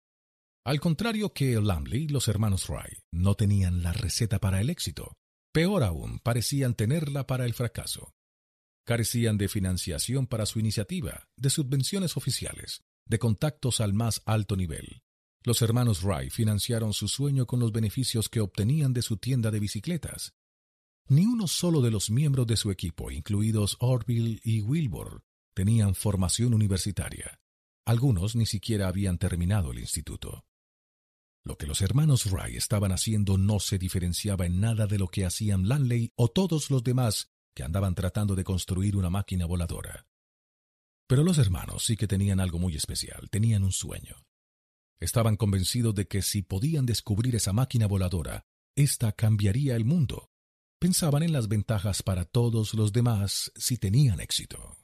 Al 0.65 0.79
contrario 0.79 1.33
que 1.33 1.59
Lamley, 1.59 2.07
los 2.07 2.29
hermanos 2.29 2.69
Wright 2.69 2.99
no 3.11 3.35
tenían 3.35 3.83
la 3.83 3.91
receta 3.91 4.39
para 4.39 4.61
el 4.61 4.69
éxito. 4.69 5.17
Peor 5.51 5.83
aún, 5.83 6.19
parecían 6.19 6.73
tenerla 6.73 7.27
para 7.27 7.45
el 7.45 7.53
fracaso. 7.53 8.13
Carecían 8.85 9.37
de 9.37 9.49
financiación 9.49 10.25
para 10.25 10.45
su 10.45 10.59
iniciativa, 10.59 11.27
de 11.35 11.49
subvenciones 11.49 12.15
oficiales, 12.15 12.81
de 13.05 13.19
contactos 13.19 13.81
al 13.81 13.93
más 13.93 14.21
alto 14.25 14.55
nivel. 14.55 15.01
Los 15.43 15.61
hermanos 15.61 16.03
Wright 16.03 16.31
financiaron 16.31 16.93
su 16.93 17.07
sueño 17.07 17.45
con 17.45 17.59
los 17.59 17.71
beneficios 17.71 18.27
que 18.27 18.41
obtenían 18.41 18.91
de 18.93 19.01
su 19.01 19.17
tienda 19.17 19.51
de 19.51 19.59
bicicletas, 19.59 20.33
ni 21.07 21.25
uno 21.25 21.47
solo 21.47 21.81
de 21.81 21.91
los 21.91 22.11
miembros 22.11 22.45
de 22.45 22.57
su 22.57 22.69
equipo, 22.71 23.09
incluidos 23.09 23.77
Orville 23.79 24.39
y 24.43 24.61
Wilbur, 24.61 25.23
tenían 25.55 25.95
formación 25.95 26.53
universitaria. 26.53 27.39
Algunos 27.85 28.35
ni 28.35 28.45
siquiera 28.45 28.87
habían 28.87 29.17
terminado 29.17 29.71
el 29.71 29.79
instituto. 29.79 30.45
Lo 31.43 31.57
que 31.57 31.65
los 31.65 31.81
hermanos 31.81 32.31
Wright 32.31 32.55
estaban 32.55 32.91
haciendo 32.91 33.37
no 33.37 33.59
se 33.59 33.79
diferenciaba 33.79 34.45
en 34.45 34.59
nada 34.59 34.85
de 34.85 34.99
lo 34.99 35.07
que 35.07 35.25
hacían 35.25 35.67
Lanley 35.67 36.11
o 36.15 36.27
todos 36.27 36.69
los 36.69 36.83
demás 36.83 37.31
que 37.55 37.63
andaban 37.63 37.95
tratando 37.95 38.35
de 38.35 38.43
construir 38.43 38.95
una 38.95 39.09
máquina 39.09 39.47
voladora. 39.47 40.05
Pero 41.07 41.23
los 41.23 41.39
hermanos 41.39 41.85
sí 41.85 41.97
que 41.97 42.07
tenían 42.07 42.39
algo 42.39 42.59
muy 42.59 42.75
especial, 42.75 43.29
tenían 43.31 43.63
un 43.63 43.71
sueño. 43.71 44.28
Estaban 44.99 45.37
convencidos 45.37 45.95
de 45.95 46.07
que 46.07 46.21
si 46.21 46.41
podían 46.41 46.85
descubrir 46.85 47.35
esa 47.35 47.53
máquina 47.53 47.87
voladora, 47.87 48.45
ésta 48.75 49.11
cambiaría 49.11 49.75
el 49.75 49.85
mundo 49.85 50.29
pensaban 50.79 51.23
en 51.23 51.33
las 51.33 51.47
ventajas 51.47 52.01
para 52.01 52.25
todos 52.25 52.73
los 52.73 52.93
demás 52.93 53.51
si 53.55 53.77
tenían 53.77 54.19
éxito. 54.21 54.77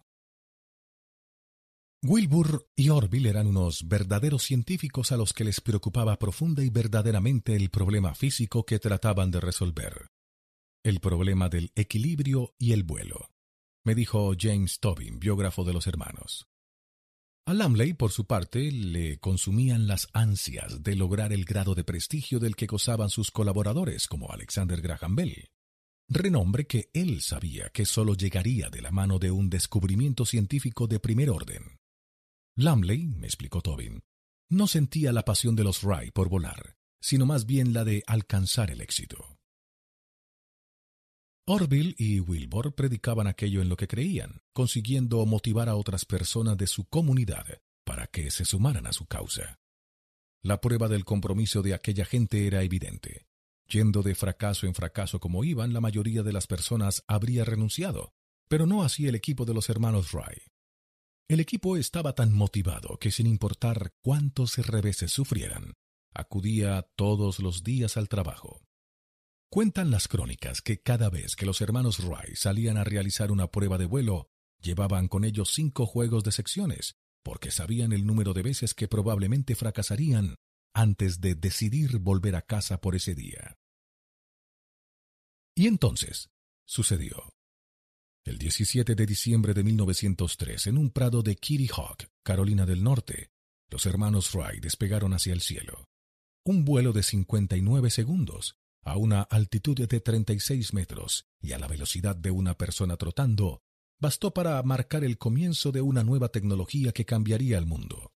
Wilbur 2.03 2.69
y 2.75 2.89
Orville 2.89 3.29
eran 3.29 3.47
unos 3.47 3.87
verdaderos 3.87 4.43
científicos 4.43 5.11
a 5.11 5.17
los 5.17 5.33
que 5.33 5.43
les 5.43 5.59
preocupaba 5.59 6.19
profunda 6.19 6.63
y 6.63 6.69
verdaderamente 6.69 7.55
el 7.55 7.71
problema 7.71 8.13
físico 8.13 8.63
que 8.63 8.77
trataban 8.77 9.31
de 9.31 9.39
resolver. 9.39 10.07
El 10.83 10.99
problema 10.99 11.49
del 11.49 11.71
equilibrio 11.73 12.53
y 12.59 12.73
el 12.73 12.83
vuelo, 12.83 13.31
me 13.83 13.95
dijo 13.95 14.33
James 14.37 14.79
Tobin, 14.79 15.19
biógrafo 15.19 15.63
de 15.63 15.73
los 15.73 15.87
hermanos. 15.87 16.47
A 17.48 17.53
Lamley, 17.53 17.93
por 17.93 18.11
su 18.11 18.25
parte, 18.25 18.72
le 18.72 19.19
consumían 19.19 19.85
las 19.85 20.07
ansias 20.14 20.82
de 20.82 20.95
lograr 20.95 21.32
el 21.32 21.45
grado 21.45 21.75
de 21.75 21.83
prestigio 21.83 22.40
del 22.40 22.56
que 22.56 22.65
gozaban 22.65 23.11
sus 23.11 23.30
colaboradores, 23.30 24.07
como 24.07 24.32
Alexander 24.32 24.82
Graham 24.82 25.15
Bell, 25.15 25.51
renombre 26.09 26.65
que 26.65 26.90
él 26.93 27.22
sabía 27.22 27.69
que 27.69 27.85
sólo 27.85 28.15
llegaría 28.15 28.72
de 28.72 28.82
la 28.82 28.90
mano 28.90 29.19
de 29.19 29.30
un 29.30 29.51
descubrimiento 29.51 30.25
científico 30.25 30.88
de 30.88 30.99
primer 30.99 31.30
orden. 31.30 31.77
Lamley, 32.56 33.06
me 33.06 33.27
explicó 33.27 33.61
Tobin, 33.61 34.01
no 34.49 34.65
sentía 34.65 35.11
la 35.11 35.24
pasión 35.24 35.56
de 35.56 35.65
los 35.65 35.83
Wright 35.83 36.14
por 36.14 36.30
volar, 36.30 36.75
sino 36.99 37.27
más 37.27 37.45
bien 37.45 37.74
la 37.74 37.83
de 37.83 38.03
alcanzar 38.07 38.72
el 38.72 38.82
éxito. 38.82 39.34
Orville 41.48 41.93
y 41.99 42.19
Wilbur 42.22 42.74
predicaban 42.74 43.27
aquello 43.27 43.61
en 43.61 43.69
lo 43.69 43.77
que 43.77 43.88
creían, 43.88 44.41
consiguiendo 44.51 45.24
motivar 45.27 45.69
a 45.69 45.75
otras 45.75 46.03
personas 46.03 46.57
de 46.57 46.65
su 46.65 46.85
comunidad 46.85 47.61
para 47.83 48.07
que 48.07 48.32
se 48.32 48.45
sumaran 48.45 48.88
a 48.88 48.93
su 48.93 49.06
causa. 49.06 49.59
La 50.41 50.59
prueba 50.59 50.88
del 50.88 51.06
compromiso 51.06 51.61
de 51.61 51.75
aquella 51.75 52.03
gente 52.06 52.48
era 52.48 52.64
evidente. 52.64 53.27
Yendo 53.67 54.01
de 54.01 54.15
fracaso 54.15 54.65
en 54.65 54.74
fracaso 54.74 55.19
como 55.19 55.43
iban, 55.43 55.72
la 55.72 55.82
mayoría 55.82 56.24
de 56.24 56.33
las 56.33 56.48
personas 56.48 57.03
habría 57.07 57.45
renunciado, 57.45 58.15
pero 58.48 58.65
no 58.65 58.82
así 58.82 59.06
el 59.06 59.14
equipo 59.14 59.45
de 59.45 59.53
los 59.53 59.69
hermanos 59.69 60.14
Wright. 60.14 60.48
El 61.27 61.40
equipo 61.40 61.77
estaba 61.77 62.14
tan 62.14 62.33
motivado 62.33 62.98
que 62.98 63.11
sin 63.11 63.27
importar 63.27 63.93
cuántos 64.01 64.57
reveses 64.57 65.11
sufrieran, 65.11 65.74
acudía 66.11 66.88
todos 66.95 67.38
los 67.38 67.64
días 67.64 67.98
al 67.98 68.09
trabajo. 68.09 68.64
Cuentan 69.49 69.91
las 69.91 70.07
crónicas 70.07 70.61
que 70.61 70.82
cada 70.82 71.09
vez 71.09 71.35
que 71.35 71.45
los 71.45 71.61
hermanos 71.61 71.99
Wright 71.99 72.35
salían 72.35 72.77
a 72.77 72.83
realizar 72.83 73.32
una 73.32 73.48
prueba 73.48 73.77
de 73.77 73.85
vuelo, 73.85 74.27
llevaban 74.61 75.07
con 75.07 75.24
ellos 75.24 75.51
cinco 75.53 75.85
juegos 75.85 76.24
de 76.24 76.32
secciones, 76.32 76.95
porque 77.24 77.51
sabían 77.51 77.93
el 77.93 78.06
número 78.06 78.33
de 78.33 78.43
veces 78.43 78.74
que 78.74 78.88
probablemente 78.88 79.56
fracasarían 79.56 80.35
antes 80.74 81.22
de 81.22 81.35
decidir 81.35 81.99
volver 81.99 82.35
a 82.35 82.41
casa 82.41 82.82
por 82.82 82.95
ese 82.95 83.15
día. 83.15 83.57
Y 85.56 85.67
entonces, 85.67 86.30
sucedió. 86.65 87.32
El 88.25 88.38
17 88.40 88.95
de 88.95 89.06
diciembre 89.06 89.53
de 89.53 89.64
1903, 89.64 90.67
en 90.67 90.77
un 90.77 90.90
prado 90.90 91.22
de 91.22 91.35
Kitty 91.35 91.67
Hawk, 91.67 92.09
Carolina 92.24 92.65
del 92.65 92.83
Norte, 92.83 93.30
los 93.69 93.85
hermanos 93.85 94.33
Wright 94.33 94.61
despegaron 94.61 95.14
hacia 95.14 95.32
el 95.32 95.41
cielo. 95.41 95.88
Un 96.43 96.65
vuelo 96.65 96.91
de 96.91 97.03
59 97.03 97.90
segundos, 97.90 98.56
a 98.85 98.97
una 98.97 99.23
altitud 99.23 99.75
de 99.75 99.99
36 99.99 100.73
metros 100.73 101.27
y 101.41 101.51
a 101.51 101.59
la 101.59 101.67
velocidad 101.67 102.15
de 102.15 102.31
una 102.31 102.55
persona 102.57 102.97
trotando, 102.97 103.64
bastó 103.99 104.33
para 104.33 104.61
marcar 104.64 105.03
el 105.03 105.17
comienzo 105.17 105.72
de 105.72 105.81
una 105.81 106.03
nueva 106.03 106.30
tecnología 106.30 106.91
que 106.91 107.03
cambiaría 107.03 107.57
el 107.57 107.65
mundo. 107.65 108.14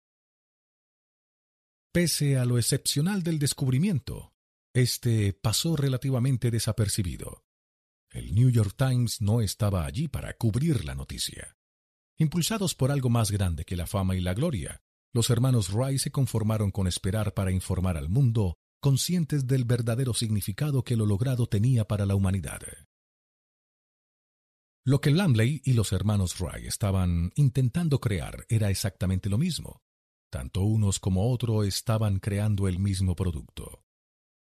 Pese 1.92 2.36
a 2.36 2.44
lo 2.44 2.58
excepcional 2.58 3.22
del 3.22 3.38
descubrimiento, 3.38 4.34
este 4.74 5.32
pasó 5.32 5.76
relativamente 5.76 6.50
desapercibido. 6.50 7.44
El 8.10 8.34
New 8.34 8.50
York 8.50 8.74
Times 8.76 9.22
no 9.22 9.40
estaba 9.40 9.86
allí 9.86 10.08
para 10.08 10.34
cubrir 10.34 10.84
la 10.84 10.94
noticia. 10.94 11.56
Impulsados 12.18 12.74
por 12.74 12.90
algo 12.90 13.08
más 13.08 13.30
grande 13.30 13.64
que 13.64 13.76
la 13.76 13.86
fama 13.86 14.16
y 14.16 14.20
la 14.20 14.34
gloria, 14.34 14.82
los 15.12 15.30
hermanos 15.30 15.72
Wright 15.72 15.98
se 15.98 16.10
conformaron 16.10 16.70
con 16.70 16.86
esperar 16.86 17.34
para 17.34 17.52
informar 17.52 17.96
al 17.96 18.08
mundo, 18.08 18.58
conscientes 18.80 19.46
del 19.46 19.64
verdadero 19.64 20.14
significado 20.14 20.84
que 20.84 20.96
lo 20.96 21.06
logrado 21.06 21.46
tenía 21.46 21.86
para 21.86 22.06
la 22.06 22.14
humanidad. 22.14 22.60
Lo 24.84 25.00
que 25.00 25.10
Lamley 25.10 25.62
y 25.64 25.72
los 25.72 25.92
hermanos 25.92 26.40
Wright 26.40 26.66
estaban 26.66 27.32
intentando 27.34 28.00
crear 28.00 28.46
era 28.48 28.70
exactamente 28.70 29.28
lo 29.28 29.38
mismo. 29.38 29.82
Tanto 30.30 30.62
unos 30.62 31.00
como 31.00 31.32
otros 31.32 31.66
estaban 31.66 32.20
creando 32.20 32.68
el 32.68 32.78
mismo 32.78 33.16
producto. 33.16 33.84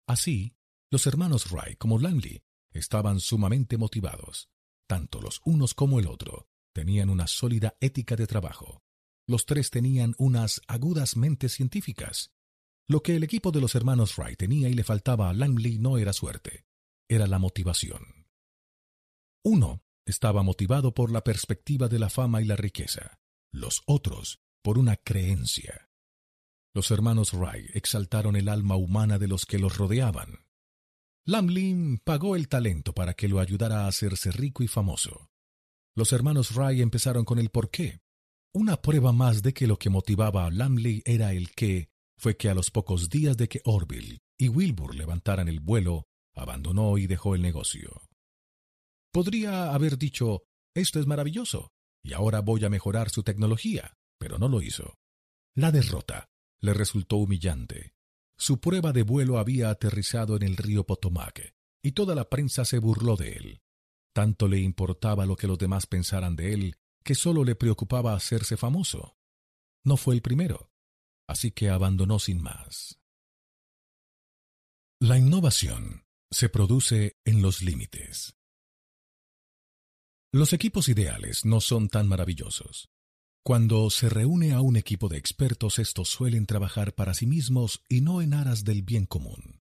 Así, 0.07 0.55
los 0.91 1.07
hermanos 1.07 1.51
Wright 1.51 1.79
como 1.79 1.99
Lamley 1.99 2.43
Estaban 2.73 3.19
sumamente 3.19 3.79
motivados. 3.79 4.49
Tanto 4.87 5.21
los 5.21 5.41
unos 5.45 5.75
como 5.75 5.99
el 5.99 6.07
otro 6.07 6.47
tenían 6.73 7.11
una 7.11 7.27
sólida 7.27 7.77
ética 7.81 8.15
de 8.15 8.27
trabajo. 8.27 8.83
Los 9.27 9.45
tres 9.45 9.71
tenían 9.71 10.15
unas 10.19 10.61
agudas 10.69 11.17
mentes 11.17 11.53
científicas. 11.53 12.33
Lo 12.89 13.03
que 13.03 13.17
el 13.17 13.23
equipo 13.23 13.53
de 13.53 13.61
los 13.61 13.75
hermanos 13.75 14.17
Wright 14.19 14.39
tenía 14.39 14.69
y 14.69 14.75
le 14.75 14.85
faltaba 14.85 15.31
a 15.31 15.33
Langley 15.33 15.79
no 15.79 15.99
era 15.99 16.13
suerte, 16.13 16.65
era 17.09 17.27
la 17.27 17.39
motivación. 17.39 18.27
Uno 19.45 19.83
estaba 20.07 20.43
motivado 20.43 20.93
por 20.93 21.11
la 21.11 21.23
perspectiva 21.23 21.89
de 21.89 21.99
la 21.99 22.11
fama 22.11 22.43
y 22.43 22.45
la 22.45 22.57
riqueza, 22.57 23.21
los 23.53 23.83
otros 23.87 24.41
por 24.63 24.79
una 24.79 24.97
creencia. 24.97 25.89
Los 26.75 26.91
hermanos 26.91 27.33
Wright 27.33 27.75
exaltaron 27.75 28.37
el 28.37 28.49
alma 28.49 28.77
humana 28.77 29.19
de 29.19 29.29
los 29.29 29.47
que 29.47 29.59
los 29.59 29.77
rodeaban. 29.77 30.47
Lamlin 31.27 31.99
pagó 31.99 32.37
el 32.37 32.49
talento 32.49 32.95
para 32.95 33.15
que 33.15 33.29
lo 33.29 33.41
ayudara 33.41 33.85
a 33.85 33.89
hacerse 33.89 34.31
rico 34.31 34.63
y 34.63 34.69
famoso. 34.69 35.31
Los 35.97 36.13
hermanos 36.13 36.57
Wright 36.57 36.81
empezaron 36.81 37.25
con 37.25 37.39
el 37.39 37.51
por 37.51 37.71
qué. 37.71 38.01
Una 38.53 38.81
prueba 38.81 39.13
más 39.13 39.43
de 39.43 39.53
que 39.53 39.67
lo 39.67 39.79
que 39.79 39.91
motivaba 39.91 40.47
a 40.47 40.51
Lamley 40.51 41.03
era 41.05 41.33
el 41.33 41.51
qué 41.53 41.90
fue 42.21 42.37
que 42.37 42.51
a 42.51 42.55
los 42.55 42.71
pocos 42.71 43.09
días 43.09 43.37
de 43.37 43.49
que 43.49 43.63
Orville 43.65 44.19
y 44.39 44.49
Wilbur 44.49 44.95
levantaran 44.95 45.49
el 45.49 45.61
vuelo, 45.61 46.05
abandonó 46.35 46.99
y 46.99 47.07
dejó 47.07 47.35
el 47.35 47.43
negocio. 47.43 48.03
Podría 49.11 49.73
haber 49.73 49.97
dicho, 49.97 50.43
esto 50.75 51.01
es 51.01 51.07
maravilloso, 51.07 51.73
y 52.05 52.13
ahora 52.13 52.41
voy 52.41 52.65
a 52.65 52.69
mejorar 52.69 53.09
su 53.11 53.23
tecnología, 53.23 53.97
pero 54.19 54.39
no 54.39 54.49
lo 54.49 54.61
hizo. 54.61 54.99
La 55.55 55.73
derrota 55.73 56.29
le 56.61 56.75
resultó 56.75 57.17
humillante, 57.17 57.95
su 58.41 58.59
prueba 58.59 58.93
de 58.93 59.03
vuelo 59.03 59.39
había 59.39 59.69
aterrizado 59.69 60.35
en 60.35 60.43
el 60.43 60.57
río 60.57 60.87
Potomac, 60.87 61.55
y 61.83 61.93
toda 61.93 62.15
la 62.15 62.31
prensa 62.31 62.65
se 62.65 62.79
burló 62.79 63.17
de 63.17 63.33
él. 63.33 63.61
Tanto 64.15 64.49
le 64.49 64.61
importaba 64.61 65.27
lo 65.27 65.37
que 65.37 65.47
los 65.47 65.59
demás 65.59 65.87
pensaran 65.87 66.37
de 66.37 66.55
él, 66.55 66.77
que 67.05 67.15
solo 67.15 67.45
le 67.45 67.55
preocupaba 67.55 68.15
hacerse 68.15 68.57
famoso. 68.57 69.15
No 69.85 69.99
fue 69.99 70.15
el 70.15 70.23
primero, 70.23 70.70
así 71.31 71.51
que 71.53 71.71
abandonó 71.71 72.19
sin 72.19 72.43
más. 72.43 73.01
La 75.01 75.17
innovación 75.17 76.05
se 76.31 76.49
produce 76.49 77.17
en 77.25 77.41
los 77.41 77.63
límites. 77.63 78.37
Los 80.33 80.53
equipos 80.53 80.89
ideales 80.89 81.45
no 81.45 81.61
son 81.61 81.89
tan 81.89 82.07
maravillosos. 82.07 82.91
Cuando 83.43 83.89
se 83.91 84.09
reúne 84.09 84.53
a 84.53 84.61
un 84.61 84.77
equipo 84.77 85.09
de 85.09 85.17
expertos, 85.17 85.79
estos 85.79 86.09
suelen 86.09 86.47
trabajar 86.47 86.95
para 86.95 87.15
sí 87.15 87.27
mismos 87.27 87.83
y 87.89 88.03
no 88.03 88.21
en 88.21 88.35
aras 88.35 88.65
del 88.65 88.83
bien 88.83 89.07
común. 89.07 89.61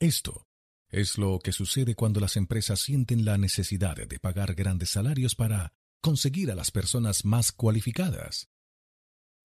Esto 0.00 0.48
es 0.88 1.18
lo 1.18 1.38
que 1.40 1.52
sucede 1.52 1.94
cuando 1.94 2.20
las 2.20 2.36
empresas 2.36 2.80
sienten 2.80 3.24
la 3.24 3.36
necesidad 3.36 3.96
de 3.96 4.18
pagar 4.18 4.54
grandes 4.54 4.90
salarios 4.90 5.34
para 5.34 5.74
conseguir 6.00 6.50
a 6.50 6.54
las 6.54 6.70
personas 6.70 7.24
más 7.24 7.52
cualificadas. 7.52 8.48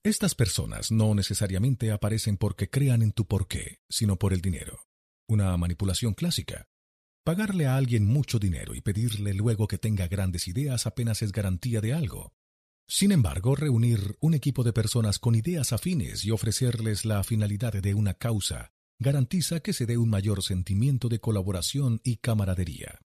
Estas 0.04 0.34
personas 0.34 0.92
no 0.92 1.14
necesariamente 1.14 1.92
aparecen 1.92 2.38
porque 2.38 2.70
crean 2.70 3.02
en 3.02 3.12
tu 3.12 3.26
porqué, 3.26 3.80
sino 3.90 4.18
por 4.18 4.32
el 4.32 4.40
dinero. 4.40 4.80
Una 5.28 5.56
manipulación 5.58 6.14
clásica. 6.14 6.68
Pagarle 7.26 7.68
a 7.68 7.76
alguien 7.76 8.06
mucho 8.06 8.40
dinero 8.40 8.74
y 8.74 8.82
pedirle 8.82 9.34
luego 9.34 9.68
que 9.68 9.78
tenga 9.78 10.08
grandes 10.08 10.48
ideas 10.48 10.88
apenas 10.88 11.22
es 11.22 11.34
garantía 11.34 11.82
de 11.82 11.94
algo. 11.94 12.32
Sin 12.88 13.12
embargo, 13.12 13.56
reunir 13.56 14.16
un 14.22 14.34
equipo 14.34 14.64
de 14.64 14.72
personas 14.72 15.20
con 15.20 15.36
ideas 15.36 15.74
afines 15.74 16.24
y 16.24 16.32
ofrecerles 16.32 17.04
la 17.04 17.22
finalidad 17.24 17.74
de 17.74 17.94
una 17.94 18.14
causa 18.14 18.72
garantiza 19.00 19.62
que 19.62 19.74
se 19.74 19.86
dé 19.86 19.98
un 19.98 20.10
mayor 20.10 20.44
sentimiento 20.44 21.08
de 21.08 21.20
colaboración 21.20 22.02
y 22.04 22.18
camaradería. 22.18 23.00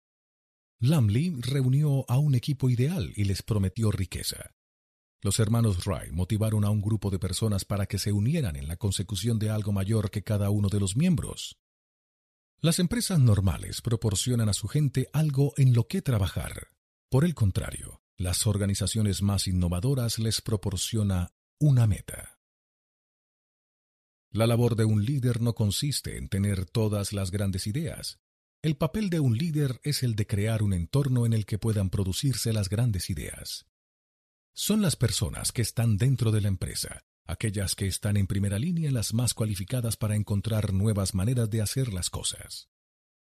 Lamley 0.79 1.33
reunió 1.39 2.05
a 2.09 2.17
un 2.17 2.35
equipo 2.35 2.69
ideal 2.69 3.13
y 3.15 3.25
les 3.25 3.43
prometió 3.43 3.91
riqueza. 3.91 4.51
Los 5.23 5.39
hermanos 5.39 5.85
Wright 5.85 6.11
motivaron 6.11 6.65
a 6.65 6.69
un 6.69 6.81
grupo 6.81 7.09
de 7.09 7.17
personas 7.17 7.63
para 7.63 7.85
que 7.85 7.97
se 7.97 8.11
unieran 8.11 8.57
en 8.57 8.67
la 8.67 8.75
consecución 8.75 9.39
de 9.39 9.49
algo 9.49 9.71
mayor 9.71 10.11
que 10.11 10.21
cada 10.21 10.49
uno 10.49 10.67
de 10.67 10.81
los 10.81 10.97
miembros. 10.97 11.57
Las 12.59 12.77
empresas 12.79 13.19
normales 13.19 13.81
proporcionan 13.81 14.49
a 14.49 14.53
su 14.53 14.67
gente 14.67 15.07
algo 15.13 15.53
en 15.55 15.73
lo 15.73 15.87
que 15.87 16.01
trabajar. 16.01 16.67
Por 17.09 17.23
el 17.23 17.35
contrario, 17.35 18.01
las 18.17 18.45
organizaciones 18.45 19.21
más 19.21 19.47
innovadoras 19.47 20.19
les 20.19 20.41
proporciona 20.41 21.31
una 21.57 21.87
meta. 21.87 22.37
La 24.29 24.45
labor 24.45 24.75
de 24.75 24.83
un 24.83 25.05
líder 25.05 25.39
no 25.39 25.55
consiste 25.55 26.17
en 26.17 26.27
tener 26.27 26.65
todas 26.65 27.13
las 27.13 27.31
grandes 27.31 27.65
ideas. 27.65 28.19
El 28.61 28.75
papel 28.75 29.09
de 29.09 29.21
un 29.21 29.37
líder 29.37 29.79
es 29.83 30.03
el 30.03 30.17
de 30.17 30.27
crear 30.27 30.63
un 30.63 30.73
entorno 30.73 31.25
en 31.25 31.31
el 31.31 31.45
que 31.45 31.59
puedan 31.59 31.89
producirse 31.89 32.51
las 32.51 32.67
grandes 32.67 33.09
ideas. 33.09 33.67
Son 34.53 34.81
las 34.81 34.95
personas 34.95 35.51
que 35.51 35.61
están 35.61 35.97
dentro 35.97 36.31
de 36.31 36.41
la 36.41 36.47
empresa, 36.47 37.03
aquellas 37.25 37.75
que 37.75 37.87
están 37.87 38.17
en 38.17 38.27
primera 38.27 38.59
línea 38.59 38.91
las 38.91 39.13
más 39.13 39.33
cualificadas 39.33 39.97
para 39.97 40.15
encontrar 40.15 40.73
nuevas 40.73 41.15
maneras 41.15 41.49
de 41.49 41.61
hacer 41.61 41.91
las 41.91 42.09
cosas. 42.09 42.69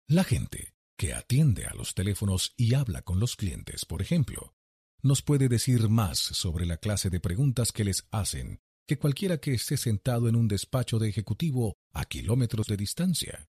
La 0.07 0.23
gente 0.23 0.75
que 0.97 1.13
atiende 1.13 1.65
a 1.65 1.73
los 1.73 1.93
teléfonos 1.93 2.53
y 2.57 2.73
habla 2.73 3.01
con 3.01 3.19
los 3.19 3.35
clientes, 3.35 3.85
por 3.85 4.01
ejemplo, 4.01 4.55
nos 5.01 5.21
puede 5.21 5.49
decir 5.49 5.89
más 5.89 6.19
sobre 6.19 6.65
la 6.65 6.77
clase 6.77 7.09
de 7.09 7.19
preguntas 7.19 7.71
que 7.71 7.83
les 7.83 8.07
hacen 8.11 8.59
que 8.87 8.99
cualquiera 8.99 9.39
que 9.39 9.53
esté 9.53 9.77
sentado 9.77 10.29
en 10.29 10.35
un 10.35 10.47
despacho 10.47 10.99
de 10.99 11.09
ejecutivo 11.09 11.75
a 11.91 12.05
kilómetros 12.05 12.67
de 12.67 12.77
distancia. 12.77 13.47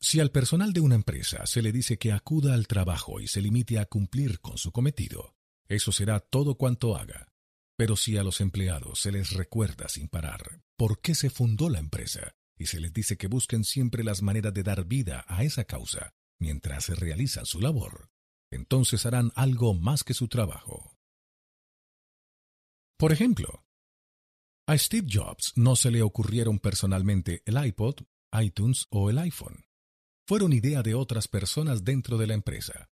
Si 0.00 0.20
al 0.20 0.30
personal 0.30 0.72
de 0.72 0.80
una 0.80 0.94
empresa 0.94 1.44
se 1.46 1.60
le 1.60 1.72
dice 1.72 1.98
que 1.98 2.12
acuda 2.12 2.54
al 2.54 2.68
trabajo 2.68 3.20
y 3.20 3.26
se 3.26 3.42
limite 3.42 3.80
a 3.80 3.86
cumplir 3.86 4.40
con 4.40 4.56
su 4.56 4.70
cometido, 4.70 5.34
eso 5.68 5.92
será 5.92 6.20
todo 6.20 6.56
cuanto 6.56 6.96
haga. 6.96 7.28
Pero 7.76 7.96
si 7.96 8.16
a 8.16 8.22
los 8.22 8.40
empleados 8.40 9.00
se 9.00 9.12
les 9.12 9.30
recuerda 9.30 9.88
sin 9.88 10.08
parar 10.08 10.62
por 10.76 11.00
qué 11.00 11.14
se 11.14 11.30
fundó 11.30 11.68
la 11.68 11.78
empresa 11.78 12.34
y 12.56 12.66
se 12.66 12.80
les 12.80 12.92
dice 12.92 13.16
que 13.16 13.28
busquen 13.28 13.64
siempre 13.64 14.02
las 14.02 14.22
maneras 14.22 14.52
de 14.54 14.62
dar 14.62 14.84
vida 14.84 15.24
a 15.28 15.44
esa 15.44 15.64
causa 15.64 16.14
mientras 16.40 16.84
se 16.84 16.94
realizan 16.94 17.46
su 17.46 17.60
labor, 17.60 18.10
entonces 18.50 19.06
harán 19.06 19.32
algo 19.34 19.74
más 19.74 20.04
que 20.04 20.14
su 20.14 20.28
trabajo. 20.28 20.96
Por 22.96 23.12
ejemplo, 23.12 23.64
a 24.66 24.76
Steve 24.76 25.08
Jobs 25.10 25.52
no 25.56 25.76
se 25.76 25.90
le 25.90 26.02
ocurrieron 26.02 26.58
personalmente 26.58 27.42
el 27.46 27.64
iPod, 27.64 28.02
iTunes 28.40 28.86
o 28.90 29.08
el 29.08 29.18
iPhone. 29.18 29.64
Fueron 30.26 30.52
idea 30.52 30.82
de 30.82 30.94
otras 30.94 31.26
personas 31.28 31.84
dentro 31.84 32.18
de 32.18 32.26
la 32.26 32.34
empresa. 32.34 32.90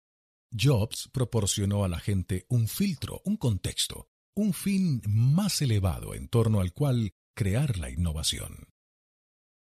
Jobs 0.58 1.08
proporcionó 1.12 1.84
a 1.84 1.88
la 1.88 1.98
gente 1.98 2.46
un 2.48 2.68
filtro, 2.68 3.20
un 3.24 3.36
contexto, 3.36 4.08
un 4.34 4.52
fin 4.52 5.02
más 5.06 5.62
elevado 5.62 6.14
en 6.14 6.28
torno 6.28 6.60
al 6.60 6.72
cual 6.72 7.12
crear 7.34 7.78
la 7.78 7.90
innovación. 7.90 8.68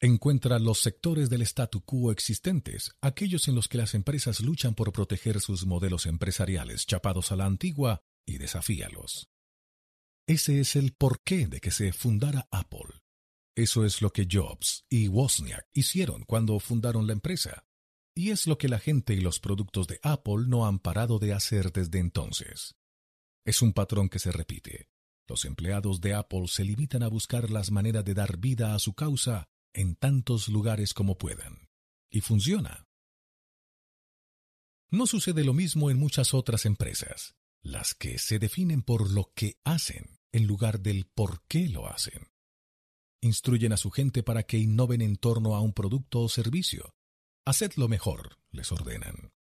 Encuentra 0.01 0.59
los 0.59 0.79
sectores 0.79 1.29
del 1.29 1.43
statu 1.43 1.81
quo 1.81 2.11
existentes, 2.11 2.91
aquellos 3.01 3.47
en 3.47 3.55
los 3.55 3.69
que 3.69 3.77
las 3.77 3.93
empresas 3.93 4.41
luchan 4.41 4.75
por 4.75 4.91
proteger 4.91 5.39
sus 5.39 5.65
modelos 5.65 6.05
empresariales 6.05 6.85
chapados 6.85 7.31
a 7.31 7.37
la 7.37 7.45
antigua, 7.45 8.01
y 8.25 8.37
desafíalos. 8.37 9.29
Ese 10.27 10.59
es 10.59 10.75
el 10.75 10.93
porqué 10.93 11.47
de 11.47 11.59
que 11.59 11.71
se 11.71 11.91
fundara 11.91 12.47
Apple. 12.51 13.01
Eso 13.55 13.85
es 13.85 14.01
lo 14.01 14.11
que 14.11 14.27
Jobs 14.29 14.85
y 14.89 15.07
Wozniak 15.07 15.67
hicieron 15.73 16.23
cuando 16.23 16.59
fundaron 16.59 17.07
la 17.07 17.13
empresa. 17.13 17.65
Y 18.15 18.29
es 18.29 18.47
lo 18.47 18.57
que 18.57 18.69
la 18.69 18.79
gente 18.79 19.13
y 19.13 19.21
los 19.21 19.39
productos 19.39 19.87
de 19.87 19.99
Apple 20.03 20.45
no 20.47 20.65
han 20.65 20.79
parado 20.79 21.19
de 21.19 21.33
hacer 21.33 21.71
desde 21.71 21.99
entonces. 21.99 22.75
Es 23.45 23.61
un 23.61 23.73
patrón 23.73 24.09
que 24.09 24.19
se 24.19 24.31
repite. 24.31 24.89
Los 25.27 25.45
empleados 25.45 25.99
de 26.01 26.13
Apple 26.13 26.47
se 26.47 26.63
limitan 26.63 27.01
a 27.03 27.07
buscar 27.07 27.49
las 27.49 27.71
maneras 27.71 28.05
de 28.05 28.13
dar 28.13 28.37
vida 28.37 28.75
a 28.75 28.79
su 28.79 28.93
causa 28.93 29.45
en 29.73 29.95
tantos 29.95 30.47
lugares 30.47 30.93
como 30.93 31.17
puedan. 31.17 31.69
Y 32.11 32.21
funciona. 32.21 32.85
No 34.91 35.07
sucede 35.07 35.43
lo 35.43 35.53
mismo 35.53 35.89
en 35.89 35.97
muchas 35.97 36.33
otras 36.33 36.65
empresas 36.65 37.35
las 37.63 37.93
que 37.93 38.19
se 38.19 38.39
definen 38.39 38.81
por 38.81 39.09
lo 39.09 39.31
que 39.33 39.57
hacen 39.63 40.19
en 40.33 40.45
lugar 40.45 40.81
del 40.81 41.05
por 41.05 41.43
qué 41.47 41.69
lo 41.69 41.87
hacen. 41.87 42.27
Instruyen 43.21 43.71
a 43.71 43.77
su 43.77 43.89
gente 43.89 44.21
para 44.21 44.43
que 44.43 44.57
innoven 44.57 45.01
en 45.01 45.15
torno 45.15 45.55
a 45.55 45.61
un 45.61 45.71
producto 45.71 46.21
o 46.21 46.29
servicio. 46.29 46.93
Hacedlo 47.45 47.89
mejor, 47.89 48.37
les 48.51 48.71
ordenan. 48.71 49.33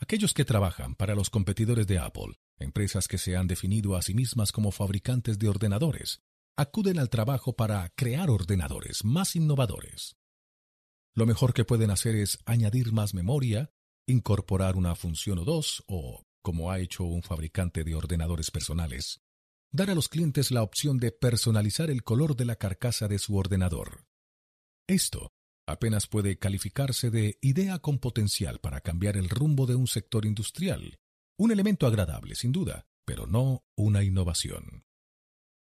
Aquellos 0.00 0.34
que 0.34 0.44
trabajan 0.44 0.96
para 0.96 1.14
los 1.14 1.30
competidores 1.30 1.86
de 1.86 2.00
Apple, 2.00 2.34
empresas 2.58 3.06
que 3.06 3.18
se 3.18 3.36
han 3.36 3.46
definido 3.46 3.94
a 3.94 4.02
sí 4.02 4.14
mismas 4.14 4.50
como 4.50 4.72
fabricantes 4.72 5.38
de 5.38 5.48
ordenadores, 5.48 6.22
acuden 6.56 6.98
al 6.98 7.08
trabajo 7.08 7.54
para 7.54 7.88
crear 7.90 8.30
ordenadores 8.30 9.04
más 9.04 9.36
innovadores. 9.36 10.16
Lo 11.14 11.24
mejor 11.24 11.54
que 11.54 11.64
pueden 11.64 11.92
hacer 11.92 12.16
es 12.16 12.40
añadir 12.46 12.92
más 12.92 13.14
memoria, 13.14 13.70
incorporar 14.08 14.74
una 14.74 14.96
función 14.96 15.38
o 15.38 15.44
dos, 15.44 15.84
o 15.86 16.24
como 16.42 16.72
ha 16.72 16.80
hecho 16.80 17.04
un 17.04 17.22
fabricante 17.22 17.84
de 17.84 17.94
ordenadores 17.94 18.50
personales, 18.50 19.20
dar 19.70 19.88
a 19.90 19.94
los 19.94 20.08
clientes 20.08 20.50
la 20.50 20.64
opción 20.64 20.98
de 20.98 21.12
personalizar 21.12 21.90
el 21.90 22.02
color 22.02 22.34
de 22.34 22.44
la 22.44 22.56
carcasa 22.56 23.06
de 23.06 23.20
su 23.20 23.36
ordenador. 23.36 24.04
Esto 24.88 25.30
apenas 25.66 26.06
puede 26.06 26.38
calificarse 26.38 27.10
de 27.10 27.38
idea 27.40 27.78
con 27.78 27.98
potencial 27.98 28.60
para 28.60 28.80
cambiar 28.80 29.16
el 29.16 29.28
rumbo 29.28 29.66
de 29.66 29.74
un 29.74 29.86
sector 29.86 30.24
industrial, 30.24 30.98
un 31.38 31.50
elemento 31.50 31.86
agradable 31.86 32.34
sin 32.34 32.52
duda, 32.52 32.86
pero 33.04 33.26
no 33.26 33.64
una 33.76 34.02
innovación. 34.02 34.84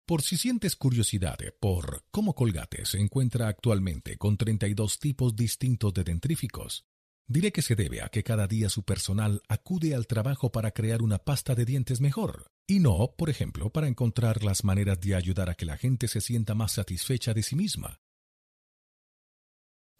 Por 0.07 0.21
si 0.21 0.37
sientes 0.37 0.75
curiosidad 0.75 1.37
por 1.59 2.03
cómo 2.11 2.33
Colgate 2.33 2.85
se 2.85 2.99
encuentra 2.99 3.47
actualmente 3.47 4.17
con 4.17 4.37
32 4.37 4.99
tipos 4.99 5.35
distintos 5.35 5.93
de 5.93 6.03
dentríficos, 6.03 6.85
Diré 7.31 7.53
que 7.53 7.61
se 7.61 7.75
debe 7.75 8.01
a 8.01 8.09
que 8.09 8.23
cada 8.23 8.45
día 8.45 8.67
su 8.67 8.83
personal 8.83 9.41
acude 9.47 9.95
al 9.95 10.05
trabajo 10.05 10.51
para 10.51 10.71
crear 10.71 11.01
una 11.01 11.17
pasta 11.17 11.55
de 11.55 11.63
dientes 11.63 12.01
mejor, 12.01 12.51
y 12.67 12.79
no, 12.79 13.13
por 13.17 13.29
ejemplo, 13.29 13.69
para 13.69 13.87
encontrar 13.87 14.43
las 14.43 14.65
maneras 14.65 14.99
de 14.99 15.15
ayudar 15.15 15.49
a 15.49 15.53
que 15.53 15.65
la 15.65 15.77
gente 15.77 16.09
se 16.09 16.19
sienta 16.19 16.55
más 16.55 16.73
satisfecha 16.73 17.33
de 17.33 17.41
sí 17.41 17.55
misma. 17.55 18.00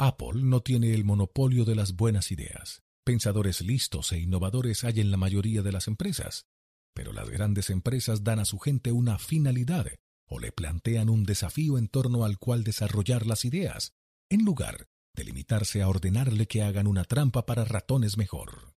Apple 0.04 0.42
no 0.42 0.62
tiene 0.62 0.96
el 0.96 1.04
monopolio 1.04 1.64
de 1.64 1.76
las 1.76 1.96
buenas 1.96 2.32
ideas. 2.32 2.82
Pensadores 3.04 3.62
listos 3.62 4.12
e 4.12 4.18
innovadores 4.18 4.84
hay 4.84 5.00
en 5.00 5.12
la 5.12 5.18
mayoría 5.18 5.62
de 5.62 5.72
las 5.72 5.88
empresas, 5.88 6.48
pero 6.96 7.14
las 7.14 7.30
grandes 7.30 7.70
empresas 7.70 8.24
dan 8.24 8.40
a 8.40 8.46
su 8.46 8.58
gente 8.58 8.92
una 8.92 9.20
finalidad 9.20 9.86
o 10.28 10.40
le 10.40 10.52
plantean 10.52 11.08
un 11.08 11.24
desafío 11.24 11.78
en 11.78 11.88
torno 11.88 12.26
al 12.26 12.40
cual 12.40 12.64
desarrollar 12.64 13.28
las 13.28 13.46
ideas, 13.46 13.94
en 14.32 14.44
lugar 14.44 14.88
de 15.14 15.24
limitarse 15.24 15.84
a 15.84 15.88
ordenarle 15.88 16.48
que 16.48 16.64
hagan 16.64 16.88
una 16.88 17.04
trampa 17.04 17.46
para 17.46 17.64
ratones 17.64 18.18
mejor. 18.18 18.74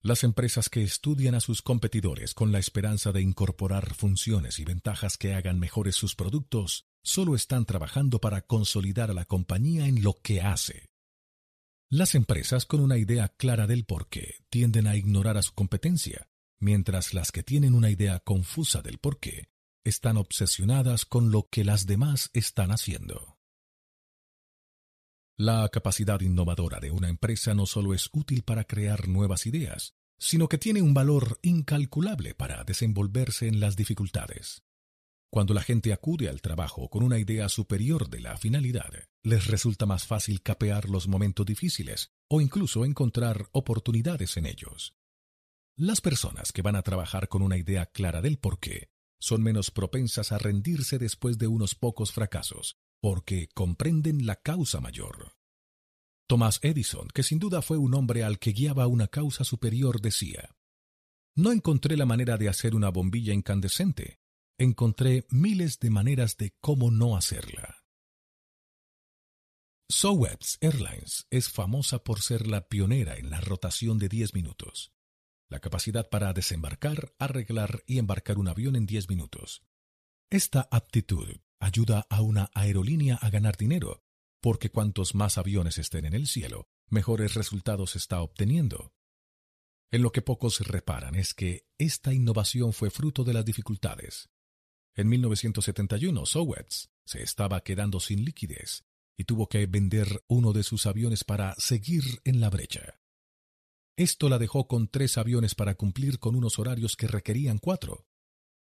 Las 0.00 0.22
empresas 0.22 0.68
que 0.68 0.82
estudian 0.84 1.34
a 1.34 1.40
sus 1.40 1.60
competidores 1.60 2.32
con 2.32 2.52
la 2.52 2.60
esperanza 2.60 3.10
de 3.10 3.20
incorporar 3.20 3.94
funciones 3.94 4.60
y 4.60 4.64
ventajas 4.64 5.18
que 5.18 5.34
hagan 5.34 5.58
mejores 5.58 5.96
sus 5.96 6.14
productos, 6.14 6.86
solo 7.02 7.34
están 7.34 7.64
trabajando 7.64 8.20
para 8.20 8.42
consolidar 8.42 9.10
a 9.10 9.14
la 9.14 9.24
compañía 9.24 9.86
en 9.86 10.02
lo 10.02 10.14
que 10.14 10.40
hace. 10.40 10.88
Las 11.90 12.14
empresas 12.14 12.64
con 12.64 12.80
una 12.80 12.96
idea 12.96 13.28
clara 13.28 13.66
del 13.66 13.84
porqué 13.84 14.36
tienden 14.50 14.86
a 14.86 14.94
ignorar 14.94 15.36
a 15.36 15.42
su 15.42 15.52
competencia, 15.54 16.28
mientras 16.60 17.12
las 17.12 17.32
que 17.32 17.42
tienen 17.42 17.74
una 17.74 17.90
idea 17.90 18.20
confusa 18.20 18.82
del 18.82 18.98
porqué 18.98 19.48
están 19.84 20.16
obsesionadas 20.16 21.06
con 21.06 21.32
lo 21.32 21.48
que 21.50 21.64
las 21.64 21.86
demás 21.86 22.30
están 22.34 22.70
haciendo. 22.70 23.37
La 25.40 25.68
capacidad 25.68 26.20
innovadora 26.20 26.80
de 26.80 26.90
una 26.90 27.08
empresa 27.08 27.54
no 27.54 27.64
solo 27.64 27.94
es 27.94 28.10
útil 28.12 28.42
para 28.42 28.64
crear 28.64 29.06
nuevas 29.06 29.46
ideas, 29.46 29.94
sino 30.18 30.48
que 30.48 30.58
tiene 30.58 30.82
un 30.82 30.94
valor 30.94 31.38
incalculable 31.42 32.34
para 32.34 32.64
desenvolverse 32.64 33.46
en 33.46 33.60
las 33.60 33.76
dificultades. 33.76 34.64
Cuando 35.30 35.54
la 35.54 35.62
gente 35.62 35.92
acude 35.92 36.28
al 36.28 36.42
trabajo 36.42 36.90
con 36.90 37.04
una 37.04 37.20
idea 37.20 37.48
superior 37.48 38.10
de 38.10 38.18
la 38.18 38.36
finalidad, 38.36 38.92
les 39.22 39.46
resulta 39.46 39.86
más 39.86 40.08
fácil 40.08 40.42
capear 40.42 40.88
los 40.88 41.06
momentos 41.06 41.46
difíciles 41.46 42.10
o 42.28 42.40
incluso 42.40 42.84
encontrar 42.84 43.48
oportunidades 43.52 44.36
en 44.38 44.46
ellos. 44.46 44.96
Las 45.76 46.00
personas 46.00 46.50
que 46.50 46.62
van 46.62 46.74
a 46.74 46.82
trabajar 46.82 47.28
con 47.28 47.42
una 47.42 47.58
idea 47.58 47.86
clara 47.86 48.22
del 48.22 48.38
porqué 48.38 48.88
son 49.20 49.44
menos 49.44 49.70
propensas 49.70 50.32
a 50.32 50.38
rendirse 50.38 50.98
después 50.98 51.38
de 51.38 51.46
unos 51.46 51.76
pocos 51.76 52.10
fracasos 52.10 52.76
porque 53.00 53.48
comprenden 53.54 54.26
la 54.26 54.36
causa 54.36 54.80
mayor. 54.80 55.32
Thomas 56.28 56.60
Edison, 56.62 57.08
que 57.08 57.22
sin 57.22 57.38
duda 57.38 57.62
fue 57.62 57.78
un 57.78 57.94
hombre 57.94 58.22
al 58.22 58.38
que 58.38 58.52
guiaba 58.52 58.86
una 58.86 59.08
causa 59.08 59.44
superior, 59.44 60.00
decía, 60.00 60.56
No 61.34 61.52
encontré 61.52 61.96
la 61.96 62.04
manera 62.04 62.36
de 62.36 62.48
hacer 62.48 62.74
una 62.74 62.90
bombilla 62.90 63.32
incandescente, 63.32 64.20
encontré 64.58 65.26
miles 65.30 65.78
de 65.78 65.90
maneras 65.90 66.36
de 66.36 66.54
cómo 66.60 66.90
no 66.90 67.16
hacerla. 67.16 67.82
Southwest 69.90 70.62
Airlines 70.62 71.26
es 71.30 71.48
famosa 71.48 72.04
por 72.04 72.20
ser 72.20 72.46
la 72.46 72.68
pionera 72.68 73.16
en 73.16 73.30
la 73.30 73.40
rotación 73.40 73.98
de 73.98 74.10
10 74.10 74.34
minutos, 74.34 74.92
la 75.48 75.60
capacidad 75.60 76.10
para 76.10 76.34
desembarcar, 76.34 77.14
arreglar 77.18 77.84
y 77.86 77.98
embarcar 77.98 78.36
un 78.36 78.48
avión 78.48 78.76
en 78.76 78.84
10 78.84 79.08
minutos. 79.08 79.62
Esta 80.28 80.68
aptitud 80.70 81.38
ayuda 81.60 82.06
a 82.10 82.22
una 82.22 82.50
aerolínea 82.54 83.16
a 83.16 83.30
ganar 83.30 83.56
dinero, 83.56 84.02
porque 84.40 84.70
cuantos 84.70 85.14
más 85.14 85.38
aviones 85.38 85.78
estén 85.78 86.04
en 86.04 86.14
el 86.14 86.26
cielo, 86.26 86.68
mejores 86.88 87.34
resultados 87.34 87.96
está 87.96 88.22
obteniendo. 88.22 88.92
En 89.90 90.02
lo 90.02 90.12
que 90.12 90.22
pocos 90.22 90.60
reparan 90.60 91.14
es 91.14 91.34
que 91.34 91.66
esta 91.78 92.12
innovación 92.12 92.72
fue 92.72 92.90
fruto 92.90 93.24
de 93.24 93.32
las 93.32 93.44
dificultades. 93.44 94.28
En 94.94 95.08
1971, 95.08 96.26
Sowetz 96.26 96.90
se 97.04 97.22
estaba 97.22 97.62
quedando 97.62 98.00
sin 98.00 98.24
liquidez 98.24 98.84
y 99.16 99.24
tuvo 99.24 99.48
que 99.48 99.66
vender 99.66 100.24
uno 100.28 100.52
de 100.52 100.62
sus 100.62 100.86
aviones 100.86 101.24
para 101.24 101.54
seguir 101.56 102.20
en 102.24 102.40
la 102.40 102.50
brecha. 102.50 103.00
Esto 103.96 104.28
la 104.28 104.38
dejó 104.38 104.68
con 104.68 104.88
tres 104.88 105.18
aviones 105.18 105.54
para 105.54 105.74
cumplir 105.74 106.20
con 106.20 106.36
unos 106.36 106.58
horarios 106.58 106.96
que 106.96 107.08
requerían 107.08 107.58
cuatro. 107.58 108.06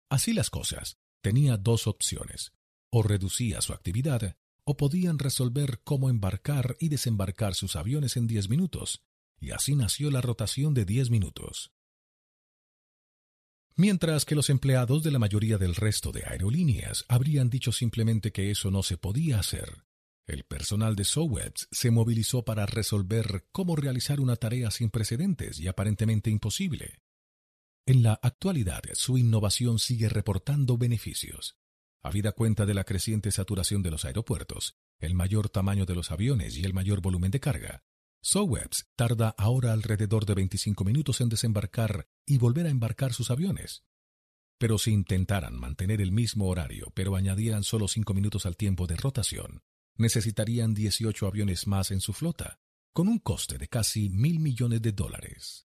Así 0.09 0.33
las 0.33 0.49
cosas, 0.49 0.99
tenía 1.21 1.57
dos 1.57 1.87
opciones. 1.87 2.53
O 2.91 3.03
reducía 3.03 3.61
su 3.61 3.73
actividad, 3.73 4.37
o 4.65 4.77
podían 4.77 5.19
resolver 5.19 5.81
cómo 5.85 6.11
embarcar 6.11 6.77
y 6.81 6.89
desembarcar 6.89 7.55
sus 7.55 7.77
aviones 7.77 8.17
en 8.17 8.27
diez 8.27 8.49
minutos, 8.49 9.03
y 9.41 9.53
así 9.53 9.75
nació 9.75 10.11
la 10.11 10.21
rotación 10.21 10.75
de 10.75 10.85
diez 10.85 11.11
minutos. 11.11 11.73
Mientras 13.77 14.25
que 14.25 14.35
los 14.35 14.51
empleados 14.51 15.03
de 15.03 15.11
la 15.11 15.19
mayoría 15.19 15.57
del 15.57 15.75
resto 15.75 16.13
de 16.13 16.25
aerolíneas 16.25 17.05
habrían 17.09 17.49
dicho 17.49 17.73
simplemente 17.73 18.33
que 18.33 18.51
eso 18.51 18.71
no 18.71 18.83
se 18.83 18.99
podía 18.99 19.39
hacer, 19.39 19.85
el 20.27 20.45
personal 20.45 20.95
de 20.97 21.05
Sowebs 21.05 21.67
se 21.71 21.91
movilizó 21.91 22.45
para 22.45 22.67
resolver 22.67 23.49
cómo 23.53 23.75
realizar 23.77 24.21
una 24.21 24.37
tarea 24.37 24.71
sin 24.71 24.91
precedentes 24.91 25.59
y 25.59 25.67
aparentemente 25.67 26.31
imposible. 26.31 27.01
En 27.87 28.03
la 28.03 28.21
actualidad, 28.23 28.83
su 28.93 29.19
innovación 29.19 29.79
sigue 29.79 30.09
reportando 30.09 30.79
beneficios. 30.79 31.57
Habida 32.03 32.33
cuenta 32.33 32.65
de 32.67 32.75
la 32.75 32.85
creciente 32.85 33.31
saturación 33.31 33.83
de 33.83 33.91
los 33.91 34.05
aeropuertos, 34.05 34.77
el 34.99 35.15
mayor 35.15 35.49
tamaño 35.49 35.85
de 35.85 35.95
los 35.95 36.11
aviones 36.11 36.57
y 36.57 36.65
el 36.65 36.73
mayor 36.73 37.01
volumen 37.01 37.31
de 37.31 37.41
carga, 37.41 37.83
Sowebs 38.23 38.87
tarda 38.97 39.35
ahora 39.39 39.73
alrededor 39.73 40.27
de 40.27 40.35
25 40.35 40.85
minutos 40.85 41.21
en 41.23 41.31
desembarcar 41.31 42.07
y 42.27 42.37
volver 42.37 42.67
a 42.67 42.71
embarcar 42.71 43.15
sus 43.15 43.31
aviones. 43.31 43.83
Pero 44.59 44.77
si 44.77 44.93
intentaran 44.93 45.59
mantener 45.59 46.03
el 46.03 46.13
mismo 46.13 46.49
horario, 46.49 46.93
pero 46.95 47.17
añadieran 47.17 47.65
solo 47.65 47.89
5 47.89 48.13
minutos 48.13 48.45
al 48.45 48.57
tiempo 48.57 48.87
de 48.87 48.97
rotación, 48.97 49.63
necesitarían 49.97 50.75
18 50.75 51.27
aviones 51.27 51.67
más 51.67 51.91
en 51.91 52.01
su 52.01 52.13
flota, 52.13 52.59
con 52.93 53.09
un 53.09 53.19
coste 53.19 53.57
de 53.57 53.69
casi 53.69 54.11
mil 54.11 54.39
millones 54.39 54.83
de 54.83 54.93
dólares. 54.93 55.67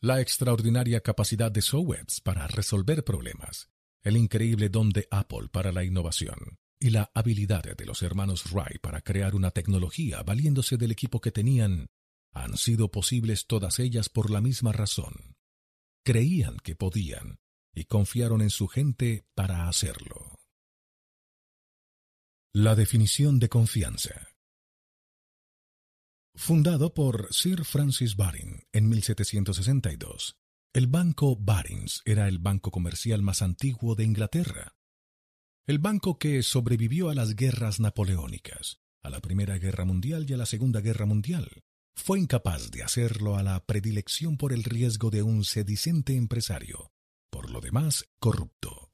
La 0.00 0.20
extraordinaria 0.20 1.00
capacidad 1.00 1.50
de 1.50 1.60
Sowebs 1.62 2.20
para 2.22 2.46
resolver 2.46 3.04
problemas, 3.04 3.70
el 4.02 4.16
increíble 4.16 4.68
don 4.68 4.90
de 4.90 5.08
Apple 5.10 5.48
para 5.50 5.72
la 5.72 5.84
innovación, 5.84 6.58
y 6.78 6.90
la 6.90 7.10
habilidad 7.14 7.62
de 7.62 7.86
los 7.86 8.02
hermanos 8.02 8.52
Wright 8.52 8.80
para 8.80 9.00
crear 9.00 9.34
una 9.34 9.50
tecnología 9.50 10.22
valiéndose 10.22 10.76
del 10.76 10.92
equipo 10.92 11.20
que 11.20 11.32
tenían 11.32 11.88
han 12.32 12.56
sido 12.58 12.90
posibles 12.90 13.46
todas 13.46 13.78
ellas 13.78 14.08
por 14.08 14.30
la 14.30 14.40
misma 14.40 14.72
razón. 14.72 15.36
Creían 16.04 16.58
que 16.58 16.76
podían 16.76 17.38
y 17.74 17.84
confiaron 17.84 18.42
en 18.42 18.50
su 18.50 18.68
gente 18.68 19.26
para 19.34 19.68
hacerlo. 19.68 20.38
La 22.52 22.74
definición 22.74 23.38
de 23.38 23.48
confianza. 23.48 24.28
Fundado 26.34 26.92
por 26.92 27.32
Sir 27.32 27.64
Francis 27.64 28.16
Baring 28.16 28.62
en 28.72 28.88
1762, 28.88 30.36
el 30.76 30.88
Banco 30.88 31.36
Barings 31.36 32.02
era 32.04 32.28
el 32.28 32.38
banco 32.38 32.70
comercial 32.70 33.22
más 33.22 33.40
antiguo 33.40 33.94
de 33.94 34.04
Inglaterra 34.04 34.76
el 35.66 35.78
banco 35.78 36.18
que 36.18 36.42
sobrevivió 36.42 37.08
a 37.08 37.14
las 37.14 37.34
guerras 37.34 37.80
napoleónicas, 37.80 38.78
a 39.02 39.08
la 39.08 39.20
Primera 39.20 39.56
Guerra 39.56 39.86
Mundial 39.86 40.26
y 40.28 40.34
a 40.34 40.36
la 40.36 40.44
Segunda 40.44 40.82
Guerra 40.82 41.06
Mundial, 41.06 41.64
fue 41.94 42.20
incapaz 42.20 42.70
de 42.70 42.82
hacerlo 42.82 43.38
a 43.38 43.42
la 43.42 43.64
predilección 43.64 44.36
por 44.36 44.52
el 44.52 44.64
riesgo 44.64 45.08
de 45.08 45.22
un 45.22 45.44
sedicente 45.44 46.14
empresario, 46.14 46.92
por 47.30 47.50
lo 47.50 47.62
demás 47.62 48.04
corrupto. 48.18 48.90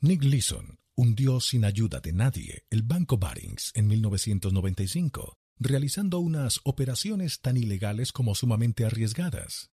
Nick 0.00 0.22
Leeson 0.22 0.78
hundió 0.94 1.40
sin 1.40 1.64
ayuda 1.64 1.98
de 1.98 2.12
nadie 2.12 2.66
el 2.70 2.84
Banco 2.84 3.18
Barings 3.18 3.72
en 3.74 3.88
1995, 3.88 5.38
realizando 5.58 6.20
unas 6.20 6.60
operaciones 6.62 7.40
tan 7.40 7.56
ilegales 7.56 8.12
como 8.12 8.36
sumamente 8.36 8.84
arriesgadas. 8.84 9.72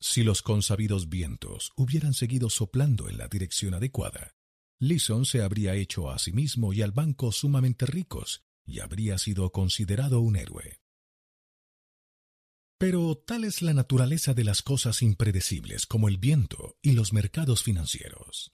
Si 0.00 0.22
los 0.22 0.42
consabidos 0.42 1.08
vientos 1.08 1.72
hubieran 1.76 2.14
seguido 2.14 2.50
soplando 2.50 3.08
en 3.08 3.18
la 3.18 3.28
dirección 3.28 3.74
adecuada, 3.74 4.34
Leeson 4.80 5.24
se 5.24 5.42
habría 5.42 5.74
hecho 5.74 6.10
a 6.10 6.18
sí 6.18 6.32
mismo 6.32 6.72
y 6.72 6.82
al 6.82 6.92
banco 6.92 7.32
sumamente 7.32 7.84
ricos 7.84 8.44
y 8.64 8.78
habría 8.80 9.18
sido 9.18 9.50
considerado 9.50 10.20
un 10.20 10.36
héroe. 10.36 10.80
Pero 12.78 13.16
tal 13.16 13.42
es 13.42 13.60
la 13.60 13.74
naturaleza 13.74 14.34
de 14.34 14.44
las 14.44 14.62
cosas 14.62 15.02
impredecibles 15.02 15.84
como 15.84 16.08
el 16.08 16.18
viento 16.18 16.76
y 16.80 16.92
los 16.92 17.12
mercados 17.12 17.64
financieros. 17.64 18.52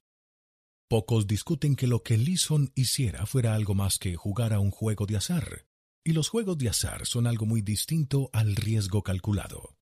Pocos 0.89 1.27
discuten 1.27 1.77
que 1.77 1.87
lo 1.87 2.03
que 2.03 2.17
Leeson 2.17 2.73
hiciera 2.75 3.27
fuera 3.27 3.55
algo 3.55 3.75
más 3.75 3.99
que 3.99 4.17
jugar 4.17 4.55
a 4.55 4.61
un 4.61 4.71
juego 4.71 5.05
de 5.05 5.17
azar, 5.17 5.67
y 6.05 6.13
los 6.13 6.31
juegos 6.31 6.57
de 6.57 6.71
azar 6.71 7.05
son 7.05 7.27
algo 7.27 7.45
muy 7.45 7.61
distinto 7.61 8.31
al 8.33 8.57
riesgo 8.57 9.03
calculado. 9.03 9.74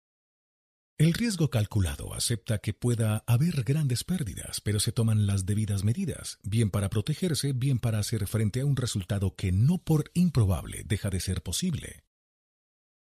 El 1.03 1.15
riesgo 1.15 1.51
calculado 1.51 2.15
acepta 2.15 2.59
que 2.59 2.75
pueda 2.75 3.25
haber 3.27 3.65
grandes 3.65 4.05
pérdidas, 4.05 4.61
pero 4.61 4.79
se 4.79 4.93
toman 4.93 5.27
las 5.27 5.45
debidas 5.45 5.83
medidas, 5.83 6.39
bien 6.45 6.71
para 6.71 6.91
protegerse, 6.91 7.53
bien 7.53 7.81
para 7.81 7.99
hacer 7.99 8.29
frente 8.29 8.61
a 8.61 8.67
un 8.67 8.77
resultado 8.77 9.35
que 9.35 9.51
no 9.51 9.79
por 9.79 10.13
improbable 10.15 10.85
deja 10.87 11.11
de 11.11 11.19
ser 11.19 11.43
posible. 11.43 12.05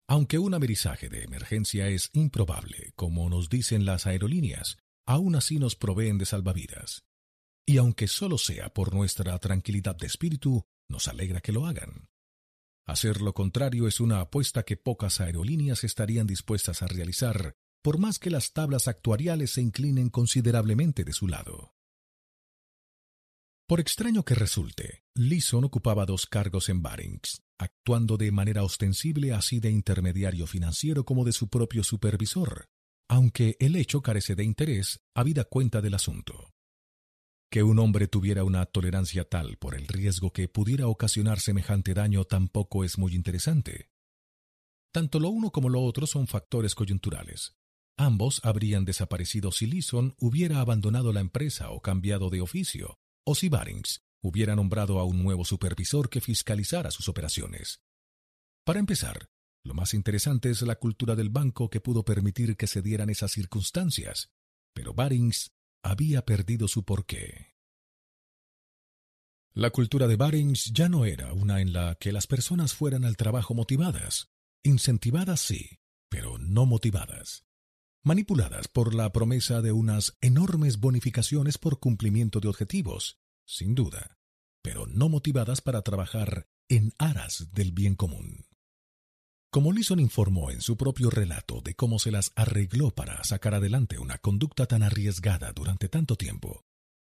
Aunque 0.07 0.39
un 0.39 0.53
amerizaje 0.53 1.09
de 1.09 1.23
emergencia 1.23 1.89
es 1.89 2.11
improbable, 2.13 2.93
como 2.97 3.31
nos 3.31 3.49
dicen 3.49 3.87
las 3.87 4.07
aerolíneas, 4.07 4.77
aún 5.07 5.35
así 5.35 5.59
nos 5.59 5.75
proveen 5.75 6.19
de 6.19 6.27
salvavidas. 6.27 7.07
Y 7.65 7.79
aunque 7.79 8.09
solo 8.09 8.37
sea 8.37 8.75
por 8.75 8.95
nuestra 8.95 9.39
tranquilidad 9.39 9.97
de 9.97 10.09
espíritu, 10.09 10.67
nos 10.91 11.09
alegra 11.09 11.41
que 11.41 11.53
lo 11.53 11.65
hagan. 11.65 12.11
Hacer 12.85 13.23
lo 13.23 13.33
contrario 13.33 13.89
es 13.89 14.01
una 14.01 14.21
apuesta 14.21 14.65
que 14.65 14.77
pocas 14.77 15.23
aerolíneas 15.23 15.83
estarían 15.83 16.27
dispuestas 16.27 16.83
a 16.83 16.89
realizar 16.89 17.57
por 17.87 17.99
más 17.99 18.19
que 18.19 18.31
las 18.31 18.53
tablas 18.53 18.89
actuariales 18.89 19.53
se 19.53 19.63
inclinen 19.63 20.11
considerablemente 20.11 21.05
de 21.05 21.13
su 21.13 21.29
lado. 21.29 21.73
Por 23.69 23.79
extraño 23.79 24.25
que 24.25 24.35
resulte, 24.35 25.05
Leeson 25.15 25.63
ocupaba 25.63 26.05
dos 26.05 26.27
cargos 26.27 26.69
en 26.69 26.83
Barings, 26.83 27.45
actuando 27.61 28.17
de 28.17 28.33
manera 28.33 28.65
ostensible 28.65 29.33
así 29.33 29.61
de 29.61 29.71
intermediario 29.71 30.49
financiero 30.49 31.05
como 31.05 31.25
de 31.25 31.31
su 31.31 31.49
propio 31.49 31.85
supervisor, 31.85 32.67
aunque 33.09 33.57
el 33.61 33.77
hecho 33.77 34.03
carece 34.03 34.35
de 34.35 34.43
interés, 34.43 34.99
habida 35.15 35.45
cuenta 35.45 35.81
del 35.81 35.95
asunto. 35.95 36.51
Que 37.53 37.63
un 37.63 37.79
hombre 37.79 38.09
tuviera 38.09 38.43
una 38.43 38.67
tolerancia 38.67 39.29
tal 39.29 39.59
por 39.59 39.77
el 39.77 39.87
riesgo 39.87 40.33
que 40.33 40.49
pudiera 40.49 40.89
ocasionar 40.89 41.39
semejante 41.39 41.95
daño 41.95 42.25
tampoco 42.25 42.83
es 42.83 42.99
muy 42.99 43.15
interesante. 43.15 43.91
Tanto 44.93 45.21
lo 45.21 45.29
uno 45.29 45.53
como 45.53 45.69
lo 45.69 45.83
otro 45.83 46.09
son 46.09 46.27
factores 46.27 46.75
coyunturales, 46.75 47.56
Ambos 47.99 48.41
habrían 48.45 48.85
desaparecido 48.85 49.53
si 49.53 49.67
Leeson 49.67 50.15
hubiera 50.19 50.61
abandonado 50.61 51.15
la 51.15 51.21
empresa 51.21 51.71
o 51.71 51.81
cambiado 51.81 52.29
de 52.29 52.43
oficio, 52.43 52.99
o 53.25 53.35
si 53.35 53.49
Barings 53.49 54.03
hubiera 54.23 54.55
nombrado 54.55 54.99
a 54.99 55.05
un 55.05 55.23
nuevo 55.23 55.45
supervisor 55.47 56.11
que 56.11 56.21
fiscalizara 56.21 56.91
sus 56.91 57.09
operaciones. 57.09 57.81
Para 58.65 58.81
empezar, 58.81 59.31
lo 59.65 59.73
más 59.73 59.95
interesante 59.95 60.51
es 60.51 60.61
la 60.63 60.77
cultura 60.77 61.17
del 61.17 61.31
banco 61.31 61.71
que 61.71 61.81
pudo 61.81 62.05
permitir 62.05 62.57
que 62.57 62.67
se 62.67 62.83
dieran 62.83 63.09
esas 63.09 63.33
circunstancias, 63.33 64.31
pero 64.75 64.93
Barings 64.93 65.53
había 65.83 66.25
perdido 66.25 66.69
su 66.69 66.85
porqué. 66.85 67.55
La 69.55 69.71
cultura 69.71 70.07
de 70.07 70.17
Barings 70.17 70.67
ya 70.75 70.91
no 70.91 71.07
era 71.07 71.33
una 71.33 71.63
en 71.63 71.73
la 71.73 71.95
que 71.95 72.13
las 72.13 72.27
personas 72.27 72.75
fueran 72.75 73.07
al 73.07 73.17
trabajo 73.17 73.55
motivadas, 73.55 74.29
incentivadas 74.63 75.41
sí, 75.41 75.79
pero 76.11 76.37
no 76.37 76.67
motivadas 76.67 77.46
manipuladas 78.07 78.69
por 78.69 78.95
la 78.95 79.13
promesa 79.13 79.61
de 79.63 79.73
unas 79.73 80.17
enormes 80.21 80.79
bonificaciones 80.79 81.59
por 81.59 81.81
cumplimiento 81.81 82.39
de 82.39 82.47
objetivos, 82.47 83.19
sin 83.45 83.75
duda, 83.75 84.17
pero 84.63 84.87
no 84.87 85.09
motivadas 85.09 85.61
para 85.61 85.83
trabajar 85.83 86.47
en 86.69 86.93
aras 86.99 87.49
del 87.53 87.73
bien 87.73 87.97
común. 87.97 88.47
Como 89.51 89.73
Lison 89.73 89.99
informó 89.99 90.53
en 90.53 90.61
su 90.61 90.77
propio 90.77 91.11
relato 91.11 91.61
de 91.63 91.75
cómo 91.75 91.99
se 91.99 92.13
las 92.13 92.31
arregló 92.37 92.95
para 92.95 93.25
sacar 93.25 93.55
adelante 93.55 93.99
una 93.99 94.19
conducta 94.19 94.67
tan 94.67 94.85
arriesgada 94.85 95.53
durante 95.53 95.89
tanto 95.89 96.15
tiempo, 96.15 96.63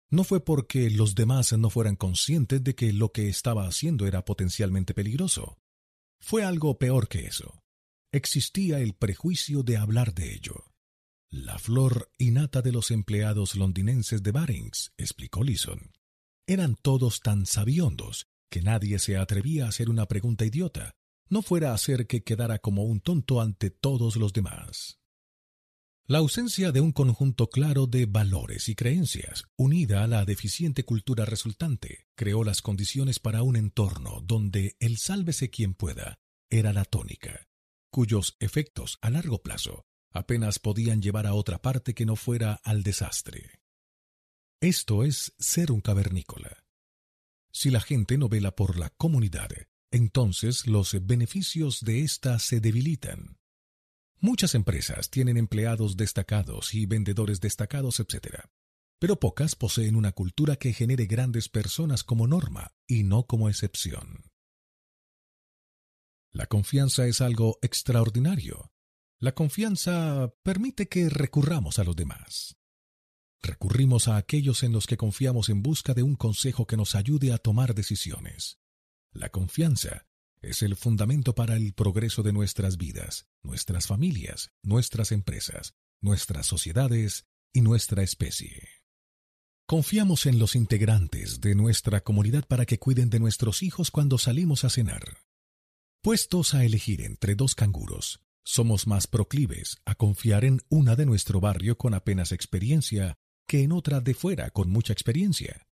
no 0.10 0.24
fue 0.24 0.46
porque 0.46 0.90
los 0.90 1.16
demás 1.16 1.52
no 1.52 1.70
fueran 1.70 1.98
conscientes 1.98 2.64
de 2.64 2.76
que 2.76 2.94
lo 2.94 3.12
que 3.12 3.28
estaba 3.28 3.68
haciendo 3.68 4.08
era 4.08 4.24
potencialmente 4.24 4.94
peligroso. 4.94 5.58
Fue 6.22 6.46
algo 6.46 6.78
peor 6.78 7.10
que 7.10 7.26
eso. 7.26 7.60
Existía 8.14 8.80
el 8.80 8.94
prejuicio 8.94 9.64
de 9.64 9.76
hablar 9.76 10.14
de 10.14 10.34
ello. 10.34 10.73
La 11.34 11.58
flor 11.58 12.12
innata 12.20 12.62
de 12.62 12.72
los 12.72 12.92
empleados 12.92 13.56
londinenses 13.56 14.22
de 14.22 14.32
Barings, 14.32 14.94
explicó 14.98 15.44
Leeson. 15.44 15.92
Eran 16.46 16.76
todos 16.76 17.22
tan 17.22 17.48
sabiondos 17.48 18.28
que 18.52 18.62
nadie 18.62 19.00
se 19.00 19.18
atrevía 19.18 19.66
a 19.66 19.70
hacer 19.70 19.90
una 19.90 20.06
pregunta 20.06 20.46
idiota, 20.46 20.94
no 21.30 21.42
fuera 21.42 21.72
a 21.72 21.74
hacer 21.74 22.06
que 22.06 22.24
quedara 22.24 22.60
como 22.60 22.84
un 22.84 23.00
tonto 23.00 23.42
ante 23.42 23.72
todos 23.72 24.16
los 24.16 24.32
demás. 24.32 25.00
La 26.06 26.20
ausencia 26.20 26.72
de 26.72 26.82
un 26.82 26.92
conjunto 26.92 27.50
claro 27.50 27.88
de 27.88 28.06
valores 28.06 28.70
y 28.70 28.76
creencias, 28.76 29.46
unida 29.56 30.04
a 30.04 30.08
la 30.08 30.26
deficiente 30.26 30.86
cultura 30.86 31.26
resultante, 31.26 32.06
creó 32.14 32.44
las 32.44 32.62
condiciones 32.62 33.18
para 33.18 33.42
un 33.42 33.56
entorno 33.56 34.22
donde 34.22 34.76
el 34.80 35.00
sálvese 35.00 35.50
quien 35.50 35.74
pueda 35.74 36.20
era 36.52 36.74
la 36.74 36.86
tónica, 36.86 37.48
cuyos 37.90 38.38
efectos 38.40 39.00
a 39.02 39.10
largo 39.10 39.42
plazo 39.42 39.88
apenas 40.14 40.60
podían 40.60 41.02
llevar 41.02 41.28
a 41.28 41.34
otra 41.34 41.62
parte 41.62 41.94
que 41.94 42.06
no 42.06 42.16
fuera 42.16 42.62
al 42.64 42.84
desastre. 42.84 43.60
Esto 44.62 45.04
es 45.04 45.34
ser 45.38 45.72
un 45.72 45.82
cavernícola. 45.82 46.64
Si 47.52 47.70
la 47.70 47.82
gente 47.82 48.18
no 48.18 48.30
vela 48.30 48.56
por 48.56 48.78
la 48.78 48.90
comunidad, 48.90 49.50
entonces 49.92 50.66
los 50.66 50.96
beneficios 51.06 51.82
de 51.82 52.02
ésta 52.02 52.40
se 52.40 52.60
debilitan. 52.60 53.38
Muchas 54.20 54.56
empresas 54.56 55.10
tienen 55.10 55.38
empleados 55.38 55.98
destacados 55.98 56.74
y 56.74 56.86
vendedores 56.86 57.42
destacados, 57.42 58.00
etc. 58.00 58.46
Pero 58.98 59.20
pocas 59.20 59.56
poseen 59.56 59.96
una 59.96 60.14
cultura 60.14 60.56
que 60.56 60.74
genere 60.74 61.06
grandes 61.06 61.50
personas 61.50 62.04
como 62.04 62.26
norma 62.26 62.74
y 62.88 63.04
no 63.04 63.28
como 63.28 63.50
excepción. 63.50 64.32
La 66.32 66.48
confianza 66.48 67.06
es 67.06 67.22
algo 67.22 67.60
extraordinario. 67.62 68.73
La 69.24 69.34
confianza 69.34 70.34
permite 70.44 70.90
que 70.90 71.08
recurramos 71.08 71.80
a 71.80 71.86
los 71.86 71.96
demás. 71.96 72.58
Recurrimos 73.42 74.10
a 74.10 74.18
aquellos 74.18 74.64
en 74.64 74.74
los 74.74 74.86
que 74.86 74.98
confiamos 74.98 75.48
en 75.48 75.64
busca 75.64 75.94
de 75.94 76.04
un 76.04 76.18
consejo 76.18 76.68
que 76.68 76.76
nos 76.76 76.94
ayude 76.94 77.32
a 77.32 77.38
tomar 77.38 77.74
decisiones. 77.74 78.60
La 79.14 79.30
confianza 79.30 80.08
es 80.42 80.62
el 80.62 80.76
fundamento 80.76 81.36
para 81.36 81.56
el 81.56 81.74
progreso 81.74 82.22
de 82.22 82.34
nuestras 82.34 82.76
vidas, 82.76 83.26
nuestras 83.44 83.88
familias, 83.88 84.52
nuestras 84.62 85.14
empresas, 85.14 85.74
nuestras 86.02 86.46
sociedades 86.46 87.26
y 87.54 87.62
nuestra 87.62 88.04
especie. 88.04 88.68
Confiamos 89.66 90.26
en 90.26 90.38
los 90.38 90.54
integrantes 90.54 91.40
de 91.40 91.56
nuestra 91.56 92.02
comunidad 92.02 92.46
para 92.46 92.66
que 92.66 92.78
cuiden 92.78 93.10
de 93.10 93.22
nuestros 93.22 93.64
hijos 93.64 93.90
cuando 93.90 94.18
salimos 94.18 94.66
a 94.66 94.70
cenar. 94.70 95.20
Puestos 96.02 96.54
a 96.56 96.66
elegir 96.66 97.00
entre 97.00 97.36
dos 97.36 97.56
canguros, 97.56 98.20
somos 98.44 98.88
más 98.88 99.08
proclives 99.08 99.78
a 99.86 99.96
confiar 99.96 100.46
en 100.46 100.62
una 100.70 100.96
de 100.96 101.06
nuestro 101.06 101.40
barrio 101.40 101.78
con 101.78 101.94
apenas 101.94 102.32
experiencia 102.32 103.16
que 103.48 103.64
en 103.64 103.72
otra 103.72 104.02
de 104.02 104.14
fuera 104.14 104.50
con 104.50 104.70
mucha 104.70 104.94
experiencia. 104.94 105.68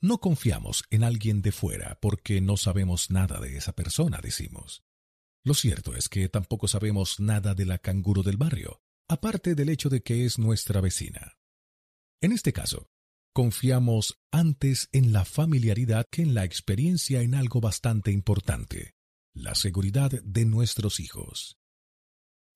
No 0.00 0.18
confiamos 0.18 0.84
en 0.90 1.04
alguien 1.04 1.42
de 1.42 1.52
fuera 1.52 1.98
porque 2.00 2.40
no 2.40 2.56
sabemos 2.56 3.10
nada 3.10 3.38
de 3.40 3.56
esa 3.56 3.74
persona, 3.74 4.20
decimos. 4.22 4.82
Lo 5.44 5.54
cierto 5.54 5.94
es 5.94 6.08
que 6.08 6.28
tampoco 6.28 6.68
sabemos 6.68 7.20
nada 7.20 7.54
de 7.54 7.66
la 7.66 7.78
canguro 7.78 8.22
del 8.22 8.36
barrio, 8.36 8.80
aparte 9.08 9.54
del 9.54 9.68
hecho 9.68 9.88
de 9.88 10.02
que 10.02 10.24
es 10.24 10.38
nuestra 10.38 10.80
vecina. 10.80 11.36
En 12.22 12.32
este 12.32 12.52
caso, 12.52 12.90
confiamos 13.34 14.20
antes 14.30 14.88
en 14.92 15.12
la 15.12 15.24
familiaridad 15.24 16.06
que 16.10 16.22
en 16.22 16.34
la 16.34 16.44
experiencia 16.44 17.22
en 17.22 17.34
algo 17.34 17.60
bastante 17.60 18.10
importante, 18.10 18.94
la 19.34 19.54
seguridad 19.54 20.10
de 20.10 20.44
nuestros 20.44 21.00
hijos. 21.00 21.59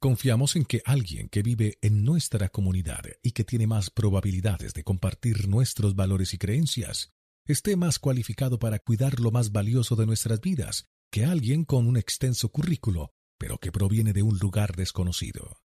Confiamos 0.05 0.55
en 0.55 0.67
que 0.67 0.83
alguien 0.85 1.31
que 1.31 1.43
vive 1.43 1.79
en 1.81 2.05
nuestra 2.05 2.51
comunidad 2.51 3.05
y 3.23 3.31
que 3.31 3.43
tiene 3.43 3.67
más 3.67 3.89
probabilidades 3.89 4.75
de 4.75 4.85
compartir 4.85 5.49
nuestros 5.49 5.97
valores 5.97 6.35
y 6.35 6.37
creencias 6.37 7.15
esté 7.47 7.75
más 7.75 7.99
cualificado 7.99 8.59
para 8.59 8.81
cuidar 8.81 9.19
lo 9.19 9.31
más 9.31 9.51
valioso 9.51 9.97
de 9.97 10.05
nuestras 10.05 10.43
vidas 10.43 10.91
que 11.11 11.25
alguien 11.25 11.65
con 11.65 11.87
un 11.87 11.97
extenso 11.97 12.51
currículo, 12.51 13.15
pero 13.39 13.57
que 13.57 13.73
proviene 13.73 14.13
de 14.13 14.23
un 14.23 14.37
lugar 14.37 14.77
desconocido. 14.77 15.63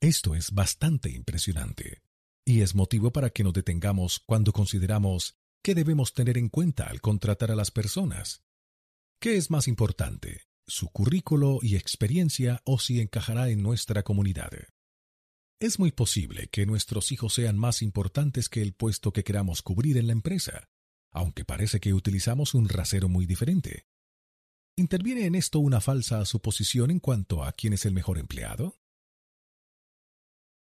Esto 0.00 0.36
es 0.36 0.52
bastante 0.52 1.10
impresionante, 1.10 2.00
y 2.46 2.60
es 2.60 2.76
motivo 2.76 3.12
para 3.12 3.30
que 3.30 3.42
nos 3.42 3.54
detengamos 3.54 4.20
cuando 4.24 4.52
consideramos 4.52 5.36
qué 5.64 5.74
debemos 5.74 6.14
tener 6.14 6.38
en 6.38 6.48
cuenta 6.48 6.84
al 6.84 7.00
contratar 7.00 7.50
a 7.50 7.56
las 7.56 7.72
personas. 7.72 8.44
¿Qué 9.20 9.36
es 9.36 9.50
más 9.50 9.66
importante, 9.66 10.42
su 10.66 10.88
currículo 10.88 11.58
y 11.62 11.76
experiencia 11.76 12.62
o 12.64 12.78
si 12.78 13.00
encajará 13.00 13.50
en 13.50 13.62
nuestra 13.62 14.02
comunidad? 14.02 14.50
Es 15.60 15.78
muy 15.78 15.92
posible 15.92 16.48
que 16.48 16.66
nuestros 16.66 17.12
hijos 17.12 17.34
sean 17.34 17.56
más 17.56 17.82
importantes 17.82 18.48
que 18.48 18.62
el 18.62 18.72
puesto 18.72 19.12
que 19.12 19.22
queramos 19.22 19.62
cubrir 19.62 19.96
en 19.96 20.08
la 20.08 20.12
empresa, 20.12 20.68
aunque 21.10 21.44
parece 21.44 21.78
que 21.78 21.94
utilizamos 21.94 22.54
un 22.54 22.68
rasero 22.68 23.08
muy 23.08 23.26
diferente. 23.26 23.86
¿Interviene 24.76 25.26
en 25.26 25.34
esto 25.34 25.60
una 25.60 25.80
falsa 25.80 26.24
suposición 26.24 26.90
en 26.90 26.98
cuanto 26.98 27.44
a 27.44 27.52
quién 27.52 27.74
es 27.74 27.84
el 27.84 27.92
mejor 27.92 28.18
empleado? 28.18 28.80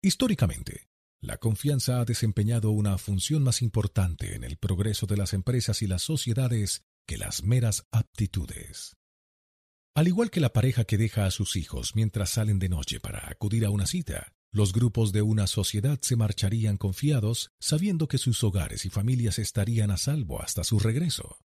Históricamente, 0.01 0.90
la 1.22 1.38
confianza 1.38 2.00
ha 2.00 2.06
desempeñado 2.06 2.72
una 2.72 2.98
función 2.98 3.43
más 3.43 3.61
importante 3.61 4.35
en 4.35 4.45
el 4.45 4.58
progreso 4.58 5.06
de 5.06 5.18
las 5.18 5.34
empresas 5.34 5.82
y 5.82 5.88
las 5.88 6.01
sociedades 6.01 6.85
que 7.06 7.18
las 7.18 7.43
meras 7.43 7.85
aptitudes. 7.92 8.95
Al 10.00 10.08
igual 10.08 10.32
que 10.32 10.40
la 10.40 10.53
pareja 10.53 10.86
que 10.86 10.98
deja 10.98 11.26
a 11.26 11.30
sus 11.30 11.58
hijos 11.58 11.94
mientras 11.94 12.30
salen 12.30 12.58
de 12.58 12.69
noche 12.69 13.02
para 13.02 13.30
acudir 13.30 13.66
a 13.66 13.69
una 13.69 13.86
cita, 13.86 14.32
los 14.50 14.72
grupos 14.72 15.11
de 15.11 15.22
una 15.22 15.45
sociedad 15.45 16.00
se 16.02 16.16
marcharían 16.16 16.78
confiados, 16.78 17.52
sabiendo 17.60 18.08
que 18.08 18.18
sus 18.18 18.42
hogares 18.45 18.86
y 18.86 18.90
familias 18.90 19.40
estarían 19.40 19.92
a 19.92 19.98
salvo 19.98 20.42
hasta 20.42 20.64
su 20.64 20.80
regreso. 20.80 21.40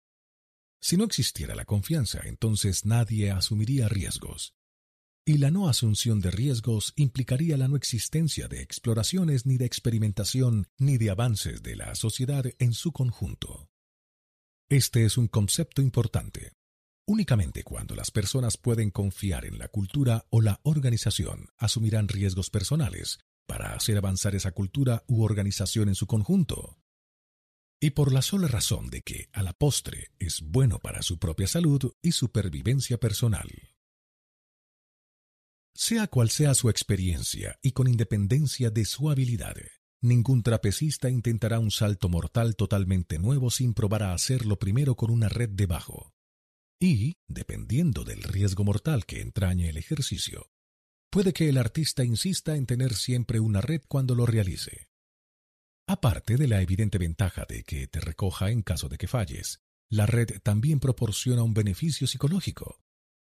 Si 0.82 0.98
no 0.98 1.06
existiera 1.06 1.56
la 1.56 1.64
confianza, 1.64 2.20
entonces 2.26 2.84
nadie 2.84 3.32
asumiría 3.32 3.88
riesgos. 3.88 4.54
Y 5.26 5.38
la 5.38 5.50
no 5.50 5.70
asunción 5.70 6.20
de 6.20 6.32
riesgos 6.32 6.92
implicaría 6.98 7.56
la 7.56 7.70
no 7.70 7.78
existencia 7.78 8.50
de 8.50 8.62
exploraciones 8.62 9.46
ni 9.46 9.56
de 9.56 9.64
experimentación 9.64 10.68
ni 10.78 10.98
de 10.98 11.10
avances 11.10 11.64
de 11.64 11.78
la 11.78 11.96
sociedad 11.96 12.44
en 12.60 12.74
su 12.74 12.92
conjunto. 12.92 13.70
Este 14.68 15.06
es 15.06 15.18
un 15.18 15.30
concepto 15.30 15.82
importante. 15.82 16.52
Únicamente 17.12 17.66
cuando 17.66 17.94
las 17.94 18.10
personas 18.10 18.56
pueden 18.56 18.90
confiar 18.90 19.44
en 19.44 19.60
la 19.60 19.68
cultura 19.68 20.28
o 20.30 20.40
la 20.40 20.62
organización 20.64 21.50
asumirán 21.58 22.08
riesgos 22.08 22.50
personales 22.50 23.20
para 23.46 23.74
hacer 23.74 23.98
avanzar 23.98 24.34
esa 24.34 24.54
cultura 24.54 25.04
u 25.08 25.22
organización 25.22 25.90
en 25.90 25.96
su 25.96 26.08
conjunto. 26.08 26.80
Y 27.82 27.90
por 27.90 28.14
la 28.14 28.22
sola 28.22 28.48
razón 28.48 28.90
de 28.90 29.02
que, 29.02 29.28
a 29.34 29.44
la 29.44 29.52
postre, 29.52 30.12
es 30.20 30.40
bueno 30.42 30.80
para 30.80 31.02
su 31.02 31.20
propia 31.20 31.48
salud 31.48 31.92
y 32.02 32.14
supervivencia 32.14 32.98
personal. 32.98 33.50
Sea 35.76 36.08
cual 36.08 36.30
sea 36.30 36.56
su 36.56 36.70
experiencia 36.70 37.60
y 37.62 37.74
con 37.74 37.90
independencia 37.90 38.70
de 38.70 38.86
su 38.86 39.10
habilidad, 39.10 39.58
ningún 40.00 40.44
trapecista 40.44 41.10
intentará 41.10 41.60
un 41.60 41.72
salto 41.72 42.08
mortal 42.08 42.56
totalmente 42.56 43.20
nuevo 43.20 43.52
sin 43.52 43.74
probar 43.74 44.04
a 44.04 44.14
hacerlo 44.14 44.58
primero 44.60 44.96
con 44.96 45.12
una 45.12 45.28
red 45.28 45.50
debajo 45.50 46.14
y, 46.82 47.18
dependiendo 47.28 48.04
del 48.04 48.24
riesgo 48.24 48.64
mortal 48.64 49.06
que 49.06 49.22
entrañe 49.22 49.70
el 49.70 49.78
ejercicio, 49.78 50.50
puede 51.12 51.32
que 51.32 51.48
el 51.48 51.58
artista 51.58 52.04
insista 52.04 52.56
en 52.56 52.66
tener 52.66 52.96
siempre 52.96 53.40
una 53.40 53.62
red 53.62 53.82
cuando 53.88 54.16
lo 54.16 54.26
realice. 54.26 54.90
Aparte 55.88 56.38
de 56.38 56.48
la 56.48 56.60
evidente 56.62 56.98
ventaja 56.98 57.46
de 57.48 57.64
que 57.64 57.88
te 57.88 58.00
recoja 58.00 58.50
en 58.50 58.64
caso 58.64 58.90
de 58.90 58.98
que 58.98 59.08
falles, 59.08 59.62
la 59.90 60.08
red 60.08 60.42
también 60.42 60.80
proporciona 60.80 61.44
un 61.44 61.54
beneficio 61.54 62.08
psicológico. 62.08 62.82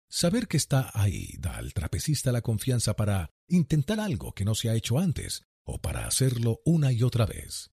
Saber 0.09 0.47
que 0.47 0.57
está 0.57 0.91
ahí 0.93 1.35
da 1.37 1.55
al 1.55 1.73
trapecista 1.73 2.33
la 2.33 2.41
confianza 2.41 2.95
para 2.95 3.31
intentar 3.47 4.01
algo 4.01 4.33
que 4.33 4.43
no 4.43 4.55
se 4.55 4.69
ha 4.69 4.75
hecho 4.75 4.99
antes 4.99 5.43
o 5.65 5.79
para 5.79 6.05
hacerlo 6.05 6.59
una 6.65 6.91
y 6.91 7.01
otra 7.03 7.25
vez. 7.25 7.71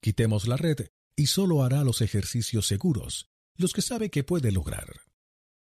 Quitemos 0.00 0.46
la 0.46 0.56
red 0.56 0.88
y 1.16 1.26
solo 1.26 1.64
hará 1.64 1.82
los 1.82 2.00
ejercicios 2.00 2.66
seguros, 2.66 3.28
los 3.56 3.72
que 3.72 3.82
sabe 3.82 4.10
que 4.10 4.24
puede 4.24 4.52
lograr. 4.52 5.02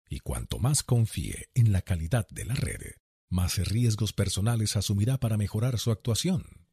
Y 0.09 0.21
cuanto 0.21 0.59
más 0.59 0.83
confíe 0.83 1.49
en 1.55 1.73
la 1.73 1.83
calidad 1.83 2.27
de 2.31 2.45
la 2.45 2.55
red, 2.55 2.81
más 3.29 3.57
riesgos 3.57 4.13
personales 4.13 4.77
asumirá 4.77 5.19
para 5.19 5.37
mejorar 5.37 5.79
su 5.79 5.91
actuación. 5.91 6.67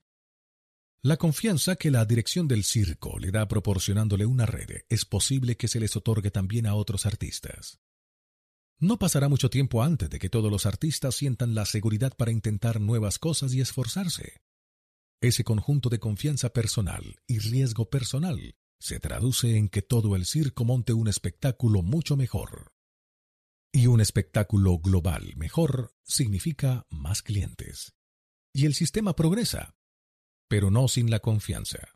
La 1.01 1.17
confianza 1.17 1.75
que 1.75 1.91
la 1.91 2.05
dirección 2.05 2.47
del 2.47 2.63
circo 2.63 3.19
le 3.19 3.31
da 3.31 3.47
proporcionándole 3.47 4.25
una 4.25 4.45
red 4.45 4.83
es 4.87 5.03
posible 5.03 5.57
que 5.57 5.67
se 5.67 5.79
les 5.79 5.95
otorgue 5.97 6.31
también 6.31 6.65
a 6.65 6.75
otros 6.75 7.05
artistas. 7.05 7.81
No 8.79 8.97
pasará 8.97 9.27
mucho 9.27 9.49
tiempo 9.49 9.83
antes 9.83 10.09
de 10.09 10.19
que 10.19 10.29
todos 10.29 10.49
los 10.49 10.65
artistas 10.65 11.15
sientan 11.15 11.55
la 11.55 11.65
seguridad 11.65 12.15
para 12.15 12.31
intentar 12.31 12.79
nuevas 12.79 13.19
cosas 13.19 13.53
y 13.53 13.61
esforzarse. 13.61 14.41
Ese 15.21 15.43
conjunto 15.43 15.89
de 15.89 15.99
confianza 15.99 16.53
personal 16.53 17.17
y 17.27 17.39
riesgo 17.39 17.89
personal 17.89 18.55
se 18.83 18.99
traduce 18.99 19.55
en 19.55 19.69
que 19.69 19.81
todo 19.81 20.17
el 20.17 20.25
circo 20.25 20.65
monte 20.65 20.91
un 20.91 21.07
espectáculo 21.07 21.83
mucho 21.83 22.17
mejor. 22.17 22.73
Y 23.71 23.87
un 23.87 24.01
espectáculo 24.01 24.77
global 24.79 25.37
mejor 25.37 25.95
significa 26.03 26.85
más 26.89 27.21
clientes. 27.21 27.93
Y 28.53 28.65
el 28.65 28.73
sistema 28.73 29.15
progresa, 29.15 29.77
pero 30.49 30.69
no 30.69 30.89
sin 30.89 31.09
la 31.09 31.21
confianza. 31.21 31.93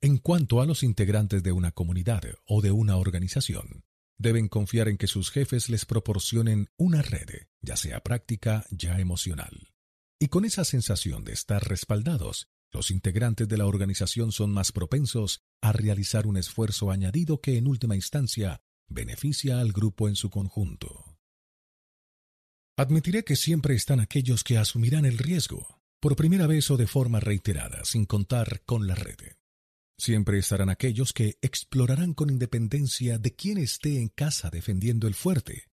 En 0.00 0.16
cuanto 0.16 0.62
a 0.62 0.66
los 0.66 0.82
integrantes 0.82 1.42
de 1.42 1.52
una 1.52 1.72
comunidad 1.72 2.22
o 2.46 2.62
de 2.62 2.70
una 2.72 2.96
organización, 2.96 3.84
deben 4.16 4.48
confiar 4.48 4.88
en 4.88 4.96
que 4.96 5.06
sus 5.06 5.30
jefes 5.30 5.68
les 5.68 5.84
proporcionen 5.84 6.70
una 6.78 7.02
red, 7.02 7.48
ya 7.60 7.76
sea 7.76 8.00
práctica, 8.00 8.64
ya 8.70 8.98
emocional. 8.98 9.74
Y 10.18 10.28
con 10.28 10.46
esa 10.46 10.64
sensación 10.64 11.22
de 11.22 11.34
estar 11.34 11.62
respaldados, 11.68 12.48
los 12.72 12.90
integrantes 12.90 13.48
de 13.48 13.58
la 13.58 13.66
organización 13.66 14.32
son 14.32 14.52
más 14.52 14.72
propensos 14.72 15.42
a 15.60 15.72
realizar 15.72 16.26
un 16.26 16.36
esfuerzo 16.36 16.90
añadido 16.90 17.40
que 17.40 17.58
en 17.58 17.68
última 17.68 17.94
instancia 17.94 18.62
beneficia 18.88 19.60
al 19.60 19.72
grupo 19.72 20.08
en 20.08 20.16
su 20.16 20.30
conjunto. 20.30 21.18
Admitiré 22.76 23.24
que 23.24 23.36
siempre 23.36 23.74
están 23.74 24.00
aquellos 24.00 24.42
que 24.42 24.56
asumirán 24.56 25.04
el 25.04 25.18
riesgo, 25.18 25.82
por 26.00 26.16
primera 26.16 26.46
vez 26.46 26.70
o 26.70 26.76
de 26.76 26.86
forma 26.86 27.20
reiterada, 27.20 27.84
sin 27.84 28.06
contar 28.06 28.62
con 28.64 28.86
la 28.86 28.94
red. 28.94 29.18
Siempre 29.98 30.38
estarán 30.38 30.68
aquellos 30.68 31.12
que 31.12 31.38
explorarán 31.42 32.14
con 32.14 32.30
independencia 32.30 33.18
de 33.18 33.34
quién 33.36 33.58
esté 33.58 34.00
en 34.00 34.08
casa 34.08 34.50
defendiendo 34.50 35.06
el 35.06 35.14
fuerte. 35.14 35.70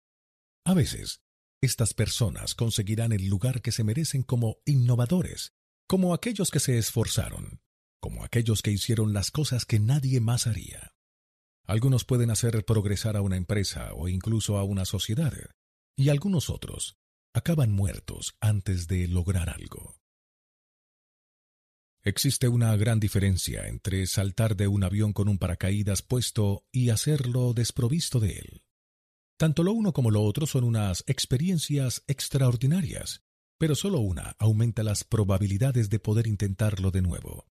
A 0.65 0.73
veces, 0.73 1.21
estas 1.61 1.93
personas 1.93 2.55
conseguirán 2.55 3.11
el 3.11 3.27
lugar 3.27 3.61
que 3.61 3.71
se 3.71 3.83
merecen 3.83 4.23
como 4.23 4.57
innovadores, 4.65 5.53
como 5.87 6.13
aquellos 6.13 6.51
que 6.51 6.59
se 6.59 6.77
esforzaron, 6.77 7.61
como 7.99 8.23
aquellos 8.23 8.61
que 8.61 8.71
hicieron 8.71 9.13
las 9.13 9.31
cosas 9.31 9.65
que 9.65 9.79
nadie 9.79 10.19
más 10.19 10.47
haría. 10.47 10.93
Algunos 11.65 12.05
pueden 12.05 12.31
hacer 12.31 12.63
progresar 12.65 13.17
a 13.17 13.21
una 13.21 13.37
empresa 13.37 13.93
o 13.93 14.07
incluso 14.07 14.57
a 14.57 14.63
una 14.63 14.85
sociedad, 14.85 15.33
y 15.97 16.09
algunos 16.09 16.49
otros 16.49 16.97
acaban 17.33 17.71
muertos 17.71 18.35
antes 18.39 18.87
de 18.87 19.07
lograr 19.07 19.49
algo. 19.49 19.97
Existe 22.03 22.47
una 22.47 22.75
gran 22.77 22.99
diferencia 22.99 23.67
entre 23.67 24.05
saltar 24.05 24.55
de 24.55 24.67
un 24.67 24.83
avión 24.83 25.11
con 25.11 25.27
un 25.27 25.39
paracaídas 25.39 26.03
puesto 26.03 26.63
y 26.71 26.91
hacerlo 26.91 27.53
desprovisto 27.53 28.19
de 28.19 28.33
él. 28.33 28.63
Tanto 29.37 29.63
lo 29.63 29.73
uno 29.73 29.91
como 29.91 30.11
lo 30.11 30.21
otro 30.21 30.45
son 30.45 30.63
unas 30.63 31.03
experiencias 31.07 32.03
extraordinarias, 32.07 33.24
pero 33.57 33.75
solo 33.75 33.99
una 33.99 34.35
aumenta 34.39 34.83
las 34.83 35.03
probabilidades 35.03 35.89
de 35.89 35.99
poder 35.99 36.27
intentarlo 36.27 36.91
de 36.91 37.01
nuevo. 37.01 37.47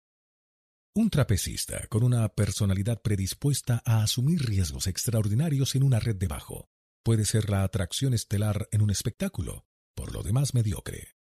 Un 0.94 1.10
trapecista 1.10 1.88
con 1.88 2.04
una 2.04 2.28
personalidad 2.30 3.02
predispuesta 3.02 3.82
a 3.86 4.04
asumir 4.04 4.46
riesgos 4.46 4.88
extraordinarios 4.88 5.76
en 5.76 5.84
una 5.84 6.00
red 6.00 6.16
de 6.16 6.28
bajo 6.28 6.70
puede 7.04 7.26
ser 7.26 7.50
la 7.50 7.64
atracción 7.64 8.14
estelar 8.14 8.68
en 8.72 8.82
un 8.82 8.90
espectáculo, 8.90 9.66
por 9.96 10.14
lo 10.14 10.22
demás 10.22 10.54
mediocre. 10.54 11.16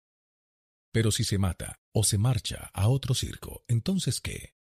Pero 0.91 1.11
si 1.11 1.23
se 1.23 1.37
mata 1.37 1.79
o 1.93 2.03
se 2.03 2.17
marcha 2.17 2.71
a 2.73 2.87
otro 2.87 3.13
circo, 3.13 3.63
entonces 3.67 4.21
¿qué? 4.21 4.55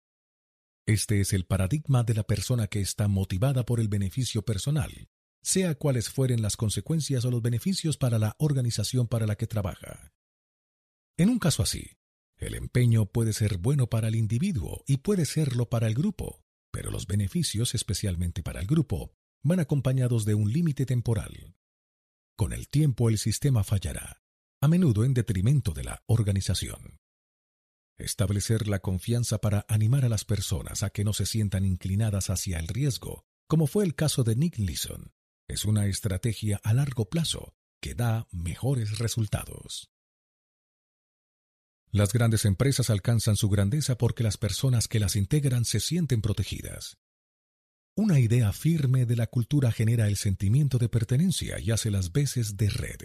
Este 0.87 1.21
es 1.21 1.33
el 1.33 1.45
paradigma 1.45 2.03
de 2.03 2.13
la 2.13 2.23
persona 2.23 2.67
que 2.67 2.81
está 2.81 3.07
motivada 3.07 3.65
por 3.65 3.79
el 3.79 3.87
beneficio 3.87 4.43
personal, 4.43 5.09
sea 5.45 5.75
cuales 5.75 6.09
fueren 6.09 6.41
las 6.41 6.57
consecuencias 6.57 7.23
o 7.23 7.29
los 7.29 7.41
beneficios 7.41 7.97
para 7.97 8.17
la 8.17 8.35
organización 8.39 9.07
para 9.07 9.27
la 9.27 9.35
que 9.35 9.45
trabaja. 9.45 10.11
En 11.17 11.29
un 11.29 11.37
caso 11.37 11.61
así, 11.61 11.91
el 12.37 12.55
empeño 12.55 13.05
puede 13.05 13.31
ser 13.31 13.59
bueno 13.59 13.87
para 13.87 14.07
el 14.07 14.15
individuo 14.15 14.83
y 14.87 14.97
puede 14.97 15.25
serlo 15.25 15.69
para 15.69 15.87
el 15.87 15.93
grupo, 15.93 16.43
pero 16.71 16.89
los 16.89 17.05
beneficios, 17.05 17.75
especialmente 17.75 18.41
para 18.41 18.59
el 18.59 18.65
grupo, 18.65 19.13
van 19.43 19.59
acompañados 19.59 20.25
de 20.25 20.33
un 20.33 20.51
límite 20.51 20.87
temporal. 20.87 21.55
Con 22.35 22.51
el 22.51 22.67
tiempo 22.67 23.07
el 23.09 23.19
sistema 23.19 23.63
fallará, 23.63 24.23
a 24.61 24.67
menudo 24.67 25.05
en 25.05 25.13
detrimento 25.13 25.73
de 25.73 25.83
la 25.83 26.03
organización. 26.07 26.99
Establecer 27.99 28.67
la 28.67 28.79
confianza 28.79 29.37
para 29.37 29.63
animar 29.69 30.05
a 30.05 30.09
las 30.09 30.25
personas 30.25 30.81
a 30.81 30.89
que 30.89 31.03
no 31.03 31.13
se 31.13 31.27
sientan 31.27 31.65
inclinadas 31.65 32.31
hacia 32.31 32.57
el 32.57 32.67
riesgo, 32.67 33.25
como 33.47 33.67
fue 33.67 33.85
el 33.85 33.93
caso 33.93 34.23
de 34.23 34.35
Nick 34.35 34.57
Leeson, 34.57 35.13
es 35.47 35.65
una 35.65 35.85
estrategia 35.85 36.59
a 36.63 36.73
largo 36.73 37.09
plazo 37.09 37.55
que 37.81 37.95
da 37.95 38.27
mejores 38.31 38.97
resultados. 38.97 39.91
Las 41.91 42.11
grandes 42.11 42.45
empresas 42.45 42.89
alcanzan 42.89 43.37
su 43.37 43.49
grandeza 43.49 43.97
porque 43.97 44.23
las 44.23 44.37
personas 44.37 44.87
que 44.87 44.99
las 44.99 45.15
integran 45.15 45.65
se 45.65 45.79
sienten 45.79 46.21
protegidas. 46.21 46.97
Una 47.95 48.19
idea 48.19 48.51
firme 48.51 49.05
de 49.05 49.15
la 49.15 49.27
cultura 49.27 49.71
genera 49.71 50.07
el 50.07 50.17
sentimiento 50.17 50.77
de 50.77 50.89
pertenencia 50.89 51.59
y 51.59 51.71
hace 51.71 51.91
las 51.91 52.11
veces 52.11 52.57
de 52.57 52.69
red. 52.69 52.99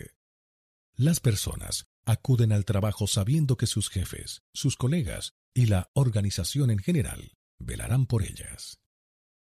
Las 0.96 1.20
personas 1.20 1.86
acuden 2.04 2.52
al 2.52 2.64
trabajo 2.64 3.06
sabiendo 3.06 3.56
que 3.56 3.66
sus 3.66 3.88
jefes, 3.88 4.42
sus 4.52 4.76
colegas 4.76 5.34
y 5.54 5.66
la 5.66 5.90
organización 5.94 6.70
en 6.70 6.78
general 6.80 7.36
velarán 7.60 8.06
por 8.06 8.24
ellas. 8.24 8.80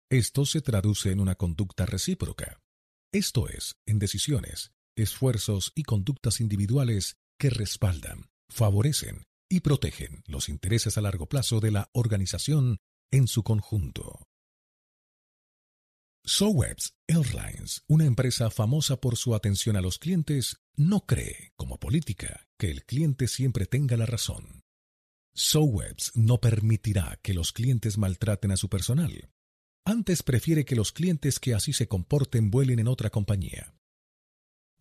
Esto 0.09 0.45
se 0.45 0.61
traduce 0.61 1.11
en 1.11 1.19
una 1.19 1.35
conducta 1.35 1.85
recíproca, 1.85 2.61
esto 3.13 3.47
es, 3.47 3.75
en 3.85 3.99
decisiones, 3.99 4.71
esfuerzos 4.95 5.71
y 5.75 5.83
conductas 5.83 6.41
individuales 6.41 7.15
que 7.39 7.49
respaldan, 7.49 8.29
favorecen 8.49 9.25
y 9.49 9.61
protegen 9.61 10.23
los 10.27 10.49
intereses 10.49 10.97
a 10.97 11.01
largo 11.01 11.27
plazo 11.27 11.59
de 11.59 11.71
la 11.71 11.89
organización 11.93 12.77
en 13.11 13.27
su 13.27 13.43
conjunto. 13.43 14.27
Sowebs 16.25 16.93
Airlines, 17.07 17.83
una 17.87 18.03
empresa 18.03 18.49
famosa 18.49 18.99
por 18.99 19.15
su 19.15 19.33
atención 19.33 19.77
a 19.77 19.81
los 19.81 19.97
clientes, 19.97 20.57
no 20.75 21.05
cree, 21.05 21.53
como 21.55 21.79
política, 21.79 22.45
que 22.59 22.69
el 22.69 22.83
cliente 22.83 23.29
siempre 23.29 23.65
tenga 23.65 23.95
la 23.95 24.05
razón. 24.05 24.61
Sowebs 25.33 26.11
no 26.15 26.39
permitirá 26.41 27.17
que 27.21 27.33
los 27.33 27.53
clientes 27.53 27.97
maltraten 27.97 28.51
a 28.51 28.57
su 28.57 28.67
personal. 28.67 29.29
Antes 29.90 30.22
prefiere 30.22 30.66
que 30.66 30.75
los 30.75 30.91
clientes 30.91 31.40
que 31.40 31.53
así 31.53 31.72
se 31.72 31.88
comporten 31.88 32.51
vuelen 32.51 32.80
en 32.80 32.90
otra 32.90 33.09
compañía. 33.09 33.74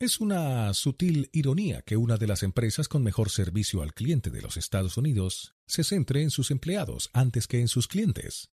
Es 0.01 0.19
una 0.19 0.75
sutil 0.75 1.31
ironía 1.33 1.83
que 1.83 1.97
una 1.97 2.17
de 2.17 2.27
las 2.27 2.43
empresas 2.43 2.89
con 2.89 3.05
mejor 3.05 3.31
servicio 3.31 3.83
al 3.83 3.95
cliente 3.95 4.31
de 4.31 4.43
los 4.43 4.57
Estados 4.57 4.97
Unidos 4.97 5.55
se 5.69 5.85
centre 5.85 6.23
en 6.23 6.31
sus 6.31 6.51
empleados 6.51 7.09
antes 7.13 7.47
que 7.47 7.61
en 7.61 7.69
sus 7.69 7.87
clientes. 7.87 8.51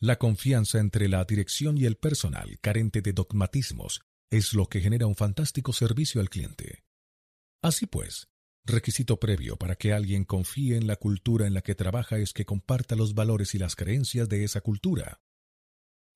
La 0.00 0.18
confianza 0.18 0.80
entre 0.80 1.08
la 1.08 1.24
dirección 1.24 1.78
y 1.78 1.84
el 1.84 1.98
personal, 1.98 2.58
carente 2.60 3.00
de 3.00 3.12
dogmatismos, 3.12 4.02
es 4.30 4.54
lo 4.54 4.66
que 4.66 4.80
genera 4.80 5.06
un 5.06 5.14
fantástico 5.14 5.72
servicio 5.72 6.20
al 6.20 6.30
cliente. 6.30 6.82
Así 7.62 7.86
pues, 7.86 8.26
requisito 8.64 9.20
previo 9.20 9.56
para 9.56 9.76
que 9.76 9.92
alguien 9.92 10.24
confíe 10.24 10.76
en 10.76 10.88
la 10.88 10.96
cultura 10.96 11.46
en 11.46 11.54
la 11.54 11.62
que 11.62 11.76
trabaja 11.76 12.18
es 12.18 12.32
que 12.32 12.44
comparta 12.44 12.96
los 12.96 13.14
valores 13.14 13.54
y 13.54 13.58
las 13.58 13.76
creencias 13.76 14.28
de 14.28 14.42
esa 14.42 14.60
cultura. 14.60 15.20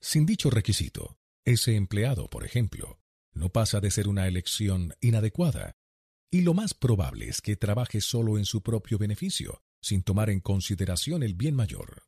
Sin 0.00 0.26
dicho 0.26 0.50
requisito, 0.50 1.18
ese 1.44 1.74
empleado, 1.74 2.30
por 2.30 2.44
ejemplo, 2.44 3.00
no 3.32 3.50
pasa 3.50 3.80
de 3.80 3.90
ser 3.90 4.08
una 4.08 4.26
elección 4.28 4.94
inadecuada, 5.00 5.76
y 6.30 6.42
lo 6.42 6.54
más 6.54 6.74
probable 6.74 7.28
es 7.28 7.40
que 7.40 7.56
trabaje 7.56 8.00
solo 8.00 8.38
en 8.38 8.44
su 8.44 8.62
propio 8.62 8.98
beneficio, 8.98 9.62
sin 9.80 10.02
tomar 10.02 10.30
en 10.30 10.40
consideración 10.40 11.22
el 11.22 11.34
bien 11.34 11.54
mayor. 11.54 12.02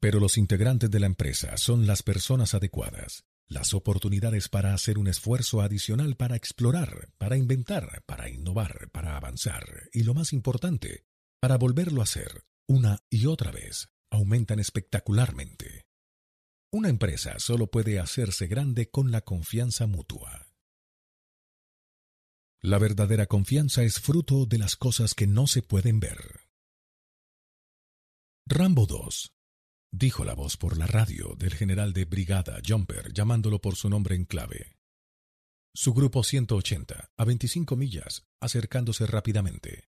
Pero 0.00 0.20
los 0.20 0.36
integrantes 0.36 0.90
de 0.90 1.00
la 1.00 1.06
empresa 1.06 1.56
son 1.56 1.86
las 1.86 2.02
personas 2.02 2.54
adecuadas, 2.54 3.24
las 3.48 3.74
oportunidades 3.74 4.48
para 4.48 4.74
hacer 4.74 4.98
un 4.98 5.08
esfuerzo 5.08 5.60
adicional 5.60 6.16
para 6.16 6.36
explorar, 6.36 7.08
para 7.18 7.36
inventar, 7.36 8.02
para 8.06 8.28
innovar, 8.28 8.90
para 8.92 9.16
avanzar, 9.16 9.88
y 9.92 10.02
lo 10.02 10.14
más 10.14 10.32
importante, 10.32 11.04
para 11.40 11.56
volverlo 11.56 12.00
a 12.00 12.04
hacer 12.04 12.44
una 12.68 13.04
y 13.08 13.26
otra 13.26 13.52
vez, 13.52 13.88
aumentan 14.10 14.58
espectacularmente. 14.58 15.85
Una 16.76 16.90
empresa 16.90 17.38
solo 17.38 17.70
puede 17.70 17.98
hacerse 17.98 18.48
grande 18.48 18.90
con 18.90 19.10
la 19.10 19.22
confianza 19.22 19.86
mutua. 19.86 20.46
La 22.60 22.78
verdadera 22.78 23.24
confianza 23.24 23.82
es 23.82 23.98
fruto 23.98 24.44
de 24.44 24.58
las 24.58 24.76
cosas 24.76 25.14
que 25.14 25.26
no 25.26 25.46
se 25.46 25.62
pueden 25.62 26.00
ver. 26.00 26.18
Rambo 28.44 28.84
2, 28.84 29.32
dijo 29.90 30.26
la 30.26 30.34
voz 30.34 30.58
por 30.58 30.76
la 30.76 30.86
radio 30.86 31.34
del 31.38 31.54
general 31.54 31.94
de 31.94 32.04
brigada 32.04 32.60
Jumper 32.62 33.10
llamándolo 33.10 33.58
por 33.58 33.76
su 33.76 33.88
nombre 33.88 34.14
en 34.14 34.26
clave. 34.26 34.76
Su 35.74 35.94
grupo 35.94 36.24
180, 36.24 37.10
a 37.16 37.24
25 37.24 37.74
millas, 37.76 38.26
acercándose 38.38 39.06
rápidamente. 39.06 39.88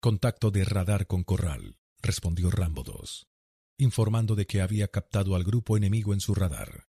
Contacto 0.00 0.50
de 0.50 0.64
radar 0.64 1.06
con 1.06 1.22
Corral, 1.22 1.78
respondió 2.02 2.50
Rambo 2.50 2.82
2 2.82 3.28
informando 3.78 4.34
de 4.34 4.46
que 4.46 4.60
había 4.60 4.88
captado 4.88 5.34
al 5.34 5.44
grupo 5.44 5.76
enemigo 5.76 6.12
en 6.12 6.20
su 6.20 6.34
radar. 6.34 6.88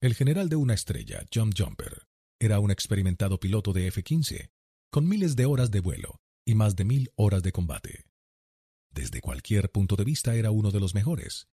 El 0.00 0.14
general 0.14 0.48
de 0.48 0.56
una 0.56 0.74
estrella, 0.74 1.24
John 1.32 1.52
Jumper, 1.56 2.06
era 2.38 2.60
un 2.60 2.70
experimentado 2.70 3.40
piloto 3.40 3.72
de 3.72 3.88
F-15, 3.88 4.50
con 4.90 5.08
miles 5.08 5.36
de 5.36 5.46
horas 5.46 5.70
de 5.70 5.80
vuelo 5.80 6.20
y 6.44 6.54
más 6.54 6.76
de 6.76 6.84
mil 6.84 7.12
horas 7.16 7.42
de 7.42 7.52
combate. 7.52 8.04
Desde 8.90 9.20
cualquier 9.20 9.70
punto 9.70 9.96
de 9.96 10.04
vista 10.04 10.34
era 10.36 10.50
uno 10.50 10.70
de 10.70 10.80
los 10.80 10.94
mejores. 10.94 11.48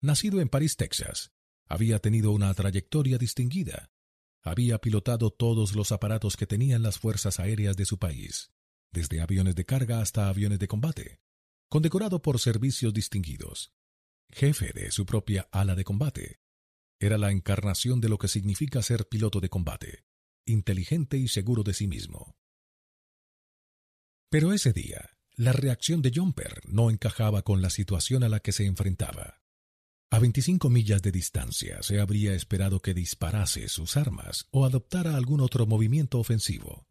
Nacido 0.00 0.40
en 0.40 0.48
París, 0.48 0.76
Texas, 0.76 1.32
había 1.66 1.98
tenido 1.98 2.32
una 2.32 2.52
trayectoria 2.54 3.16
distinguida. 3.16 3.90
Había 4.42 4.78
pilotado 4.78 5.30
todos 5.30 5.74
los 5.74 5.92
aparatos 5.92 6.36
que 6.36 6.46
tenían 6.46 6.82
las 6.82 6.98
fuerzas 6.98 7.38
aéreas 7.40 7.76
de 7.76 7.84
su 7.84 7.98
país, 7.98 8.50
desde 8.90 9.20
aviones 9.20 9.54
de 9.54 9.64
carga 9.64 10.00
hasta 10.00 10.28
aviones 10.28 10.58
de 10.58 10.68
combate 10.68 11.22
condecorado 11.72 12.20
por 12.20 12.38
servicios 12.38 12.92
distinguidos, 12.92 13.72
jefe 14.30 14.72
de 14.74 14.90
su 14.90 15.06
propia 15.06 15.48
ala 15.50 15.74
de 15.74 15.84
combate. 15.84 16.38
Era 17.00 17.16
la 17.16 17.32
encarnación 17.32 17.98
de 17.98 18.10
lo 18.10 18.18
que 18.18 18.28
significa 18.28 18.82
ser 18.82 19.08
piloto 19.08 19.40
de 19.40 19.48
combate, 19.48 20.04
inteligente 20.44 21.16
y 21.16 21.28
seguro 21.28 21.62
de 21.62 21.72
sí 21.72 21.86
mismo. 21.86 22.36
Pero 24.28 24.52
ese 24.52 24.74
día, 24.74 25.16
la 25.34 25.54
reacción 25.54 26.02
de 26.02 26.12
Jumper 26.14 26.60
no 26.68 26.90
encajaba 26.90 27.40
con 27.40 27.62
la 27.62 27.70
situación 27.70 28.22
a 28.22 28.28
la 28.28 28.40
que 28.40 28.52
se 28.52 28.66
enfrentaba. 28.66 29.40
A 30.10 30.18
25 30.18 30.68
millas 30.68 31.00
de 31.00 31.10
distancia 31.10 31.82
se 31.82 32.00
habría 32.00 32.34
esperado 32.34 32.80
que 32.80 32.92
disparase 32.92 33.70
sus 33.70 33.96
armas 33.96 34.46
o 34.50 34.66
adoptara 34.66 35.16
algún 35.16 35.40
otro 35.40 35.64
movimiento 35.64 36.18
ofensivo. 36.18 36.86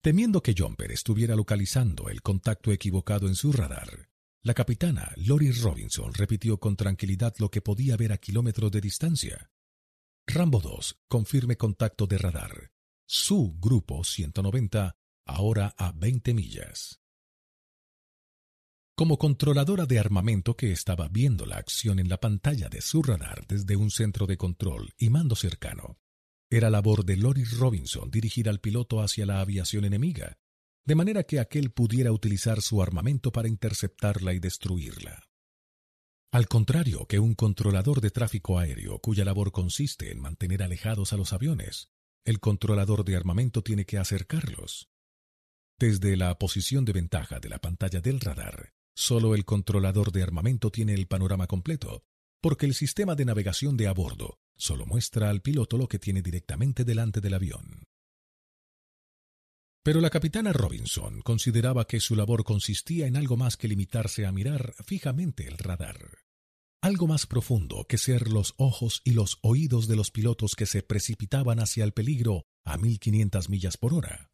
Temiendo 0.00 0.40
que 0.40 0.54
Jumper 0.56 0.92
estuviera 0.92 1.34
localizando 1.34 2.08
el 2.08 2.22
contacto 2.22 2.70
equivocado 2.70 3.26
en 3.26 3.34
su 3.34 3.52
radar, 3.52 4.08
la 4.42 4.54
capitana 4.54 5.12
Lori 5.16 5.50
Robinson 5.50 6.14
repitió 6.14 6.60
con 6.60 6.76
tranquilidad 6.76 7.34
lo 7.38 7.50
que 7.50 7.60
podía 7.60 7.96
ver 7.96 8.12
a 8.12 8.18
kilómetros 8.18 8.70
de 8.70 8.80
distancia. 8.80 9.50
Rambo 10.24 10.60
2, 10.60 11.00
confirme 11.08 11.56
contacto 11.56 12.06
de 12.06 12.16
radar. 12.16 12.70
Su 13.06 13.58
grupo 13.58 14.04
190, 14.04 14.96
ahora 15.26 15.74
a 15.76 15.90
20 15.90 16.32
millas. 16.32 17.00
Como 18.94 19.18
controladora 19.18 19.84
de 19.86 19.98
armamento 19.98 20.56
que 20.56 20.70
estaba 20.70 21.08
viendo 21.08 21.44
la 21.44 21.56
acción 21.56 21.98
en 21.98 22.08
la 22.08 22.20
pantalla 22.20 22.68
de 22.68 22.82
su 22.82 23.02
radar 23.02 23.46
desde 23.48 23.74
un 23.74 23.90
centro 23.90 24.26
de 24.26 24.36
control 24.36 24.92
y 24.96 25.10
mando 25.10 25.34
cercano, 25.34 25.98
era 26.50 26.70
labor 26.70 27.04
de 27.04 27.16
Lori 27.16 27.44
Robinson 27.44 28.10
dirigir 28.10 28.48
al 28.48 28.60
piloto 28.60 29.00
hacia 29.00 29.26
la 29.26 29.40
aviación 29.40 29.84
enemiga, 29.84 30.38
de 30.86 30.94
manera 30.94 31.24
que 31.24 31.40
aquel 31.40 31.70
pudiera 31.70 32.12
utilizar 32.12 32.62
su 32.62 32.82
armamento 32.82 33.30
para 33.32 33.48
interceptarla 33.48 34.32
y 34.32 34.38
destruirla. 34.38 35.22
Al 36.32 36.48
contrario 36.48 37.06
que 37.06 37.18
un 37.18 37.34
controlador 37.34 38.00
de 38.00 38.10
tráfico 38.10 38.58
aéreo 38.58 38.98
cuya 38.98 39.24
labor 39.24 39.52
consiste 39.52 40.10
en 40.10 40.20
mantener 40.20 40.62
alejados 40.62 41.12
a 41.12 41.16
los 41.16 41.32
aviones, 41.32 41.90
el 42.24 42.40
controlador 42.40 43.04
de 43.04 43.16
armamento 43.16 43.62
tiene 43.62 43.84
que 43.84 43.98
acercarlos. 43.98 44.90
Desde 45.78 46.16
la 46.16 46.38
posición 46.38 46.84
de 46.84 46.92
ventaja 46.92 47.40
de 47.40 47.48
la 47.48 47.58
pantalla 47.58 48.00
del 48.00 48.20
radar, 48.20 48.72
Solo 48.98 49.36
el 49.36 49.44
controlador 49.44 50.10
de 50.10 50.24
armamento 50.24 50.72
tiene 50.72 50.92
el 50.92 51.06
panorama 51.06 51.46
completo, 51.46 52.02
porque 52.40 52.66
el 52.66 52.74
sistema 52.74 53.14
de 53.14 53.26
navegación 53.26 53.76
de 53.76 53.86
a 53.86 53.92
bordo 53.92 54.40
solo 54.58 54.84
muestra 54.84 55.30
al 55.30 55.40
piloto 55.40 55.78
lo 55.78 55.88
que 55.88 55.98
tiene 55.98 56.20
directamente 56.20 56.84
delante 56.84 57.20
del 57.20 57.34
avión. 57.34 57.84
Pero 59.82 60.02
la 60.02 60.10
capitana 60.10 60.52
Robinson 60.52 61.22
consideraba 61.22 61.86
que 61.86 62.00
su 62.00 62.14
labor 62.14 62.44
consistía 62.44 63.06
en 63.06 63.16
algo 63.16 63.38
más 63.38 63.56
que 63.56 63.68
limitarse 63.68 64.26
a 64.26 64.32
mirar 64.32 64.74
fijamente 64.84 65.46
el 65.48 65.56
radar. 65.56 66.18
Algo 66.82 67.06
más 67.06 67.26
profundo 67.26 67.86
que 67.88 67.96
ser 67.96 68.28
los 68.28 68.52
ojos 68.58 69.00
y 69.04 69.12
los 69.12 69.38
oídos 69.40 69.88
de 69.88 69.96
los 69.96 70.10
pilotos 70.10 70.54
que 70.54 70.66
se 70.66 70.82
precipitaban 70.82 71.58
hacia 71.58 71.84
el 71.84 71.92
peligro 71.92 72.44
a 72.64 72.76
1500 72.76 73.48
millas 73.48 73.78
por 73.78 73.94
hora. 73.94 74.30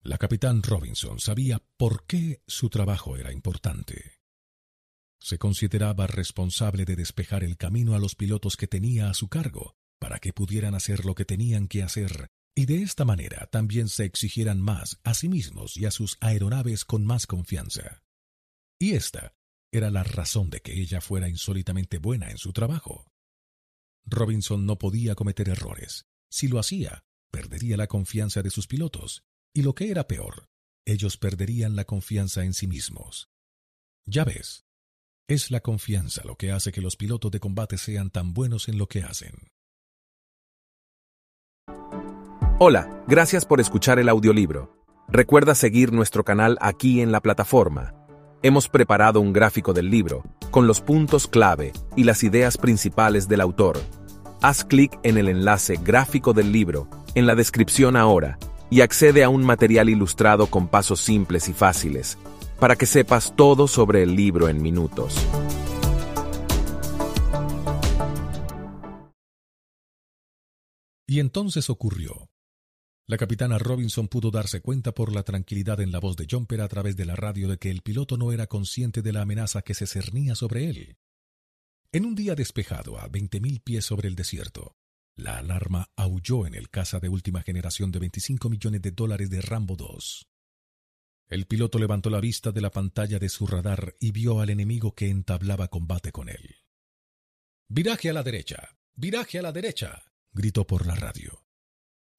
La 0.00 0.18
capitán 0.18 0.62
Robinson 0.62 1.20
sabía 1.20 1.62
por 1.76 2.06
qué 2.06 2.42
su 2.46 2.70
trabajo 2.70 3.16
era 3.16 3.32
importante. 3.32 4.15
Se 5.26 5.38
consideraba 5.38 6.06
responsable 6.06 6.84
de 6.84 6.94
despejar 6.94 7.42
el 7.42 7.56
camino 7.56 7.96
a 7.96 7.98
los 7.98 8.14
pilotos 8.14 8.56
que 8.56 8.68
tenía 8.68 9.10
a 9.10 9.14
su 9.14 9.26
cargo 9.26 9.74
para 9.98 10.20
que 10.20 10.32
pudieran 10.32 10.76
hacer 10.76 11.04
lo 11.04 11.16
que 11.16 11.24
tenían 11.24 11.66
que 11.66 11.82
hacer 11.82 12.28
y 12.54 12.66
de 12.66 12.82
esta 12.82 13.04
manera 13.04 13.48
también 13.48 13.88
se 13.88 14.04
exigieran 14.04 14.60
más 14.60 15.00
a 15.02 15.14
sí 15.14 15.28
mismos 15.28 15.76
y 15.76 15.84
a 15.84 15.90
sus 15.90 16.16
aeronaves 16.20 16.84
con 16.84 17.04
más 17.04 17.26
confianza. 17.26 18.04
Y 18.78 18.92
esta 18.92 19.34
era 19.72 19.90
la 19.90 20.04
razón 20.04 20.48
de 20.48 20.60
que 20.60 20.80
ella 20.80 21.00
fuera 21.00 21.28
insólitamente 21.28 21.98
buena 21.98 22.30
en 22.30 22.38
su 22.38 22.52
trabajo. 22.52 23.08
Robinson 24.04 24.64
no 24.64 24.78
podía 24.78 25.16
cometer 25.16 25.48
errores. 25.48 26.06
Si 26.30 26.46
lo 26.46 26.60
hacía, 26.60 27.02
perdería 27.32 27.76
la 27.76 27.88
confianza 27.88 28.42
de 28.42 28.50
sus 28.50 28.68
pilotos 28.68 29.24
y 29.52 29.62
lo 29.62 29.74
que 29.74 29.90
era 29.90 30.06
peor, 30.06 30.46
ellos 30.84 31.16
perderían 31.16 31.74
la 31.74 31.84
confianza 31.84 32.44
en 32.44 32.54
sí 32.54 32.68
mismos. 32.68 33.28
Ya 34.04 34.22
ves, 34.22 34.65
es 35.28 35.50
la 35.50 35.60
confianza 35.60 36.22
lo 36.24 36.36
que 36.36 36.52
hace 36.52 36.70
que 36.70 36.80
los 36.80 36.96
pilotos 36.96 37.30
de 37.30 37.40
combate 37.40 37.78
sean 37.78 38.10
tan 38.10 38.32
buenos 38.32 38.68
en 38.68 38.78
lo 38.78 38.86
que 38.86 39.02
hacen. 39.02 39.48
Hola, 42.58 43.02
gracias 43.06 43.44
por 43.44 43.60
escuchar 43.60 43.98
el 43.98 44.08
audiolibro. 44.08 44.84
Recuerda 45.08 45.54
seguir 45.54 45.92
nuestro 45.92 46.24
canal 46.24 46.56
aquí 46.60 47.00
en 47.00 47.12
la 47.12 47.20
plataforma. 47.20 47.94
Hemos 48.42 48.68
preparado 48.68 49.20
un 49.20 49.32
gráfico 49.32 49.72
del 49.72 49.90
libro, 49.90 50.22
con 50.50 50.66
los 50.66 50.80
puntos 50.80 51.26
clave 51.26 51.72
y 51.96 52.04
las 52.04 52.22
ideas 52.22 52.56
principales 52.56 53.28
del 53.28 53.40
autor. 53.40 53.78
Haz 54.42 54.64
clic 54.64 54.98
en 55.02 55.18
el 55.18 55.28
enlace 55.28 55.76
gráfico 55.82 56.32
del 56.32 56.52
libro 56.52 56.88
en 57.14 57.26
la 57.26 57.34
descripción 57.34 57.96
ahora 57.96 58.38
y 58.70 58.80
accede 58.80 59.24
a 59.24 59.28
un 59.28 59.44
material 59.44 59.88
ilustrado 59.88 60.46
con 60.46 60.68
pasos 60.68 61.00
simples 61.00 61.48
y 61.48 61.52
fáciles, 61.52 62.16
para 62.58 62.76
que 62.76 62.86
sepas 62.86 63.34
todo 63.36 63.68
sobre 63.68 64.02
el 64.02 64.16
libro 64.16 64.48
en 64.48 64.62
minutos. 64.62 65.14
Y 71.08 71.20
entonces 71.20 71.70
ocurrió. 71.70 72.28
La 73.08 73.16
capitana 73.16 73.58
Robinson 73.58 74.08
pudo 74.08 74.32
darse 74.32 74.60
cuenta 74.60 74.92
por 74.92 75.12
la 75.12 75.22
tranquilidad 75.22 75.80
en 75.80 75.92
la 75.92 76.00
voz 76.00 76.16
de 76.16 76.26
Jumper 76.28 76.60
a 76.60 76.68
través 76.68 76.96
de 76.96 77.06
la 77.06 77.14
radio 77.14 77.46
de 77.46 77.56
que 77.56 77.70
el 77.70 77.82
piloto 77.82 78.16
no 78.16 78.32
era 78.32 78.48
consciente 78.48 79.00
de 79.00 79.12
la 79.12 79.22
amenaza 79.22 79.62
que 79.62 79.74
se 79.74 79.86
cernía 79.86 80.34
sobre 80.34 80.68
él. 80.68 80.96
En 81.92 82.04
un 82.04 82.16
día 82.16 82.34
despejado 82.34 82.98
a 82.98 83.06
veinte 83.06 83.40
mil 83.40 83.60
pies 83.60 83.84
sobre 83.84 84.08
el 84.08 84.16
desierto, 84.16 84.74
la 85.14 85.38
alarma 85.38 85.86
aulló 85.96 86.46
en 86.46 86.54
el 86.54 86.68
caza 86.68 86.98
de 86.98 87.08
última 87.08 87.42
generación 87.42 87.92
de 87.92 88.00
25 88.00 88.50
millones 88.50 88.82
de 88.82 88.90
dólares 88.90 89.30
de 89.30 89.40
Rambo 89.40 89.76
2. 89.76 90.26
El 91.28 91.46
piloto 91.46 91.78
levantó 91.78 92.08
la 92.08 92.20
vista 92.20 92.52
de 92.52 92.60
la 92.60 92.70
pantalla 92.70 93.18
de 93.18 93.28
su 93.28 93.46
radar 93.46 93.96
y 93.98 94.12
vio 94.12 94.40
al 94.40 94.50
enemigo 94.50 94.94
que 94.94 95.08
entablaba 95.08 95.68
combate 95.68 96.12
con 96.12 96.28
él. 96.28 96.56
Viraje 97.68 98.10
a 98.10 98.12
la 98.12 98.22
derecha. 98.22 98.78
Viraje 98.94 99.38
a 99.38 99.42
la 99.42 99.52
derecha. 99.52 100.12
gritó 100.30 100.66
por 100.66 100.86
la 100.86 100.94
radio. 100.94 101.44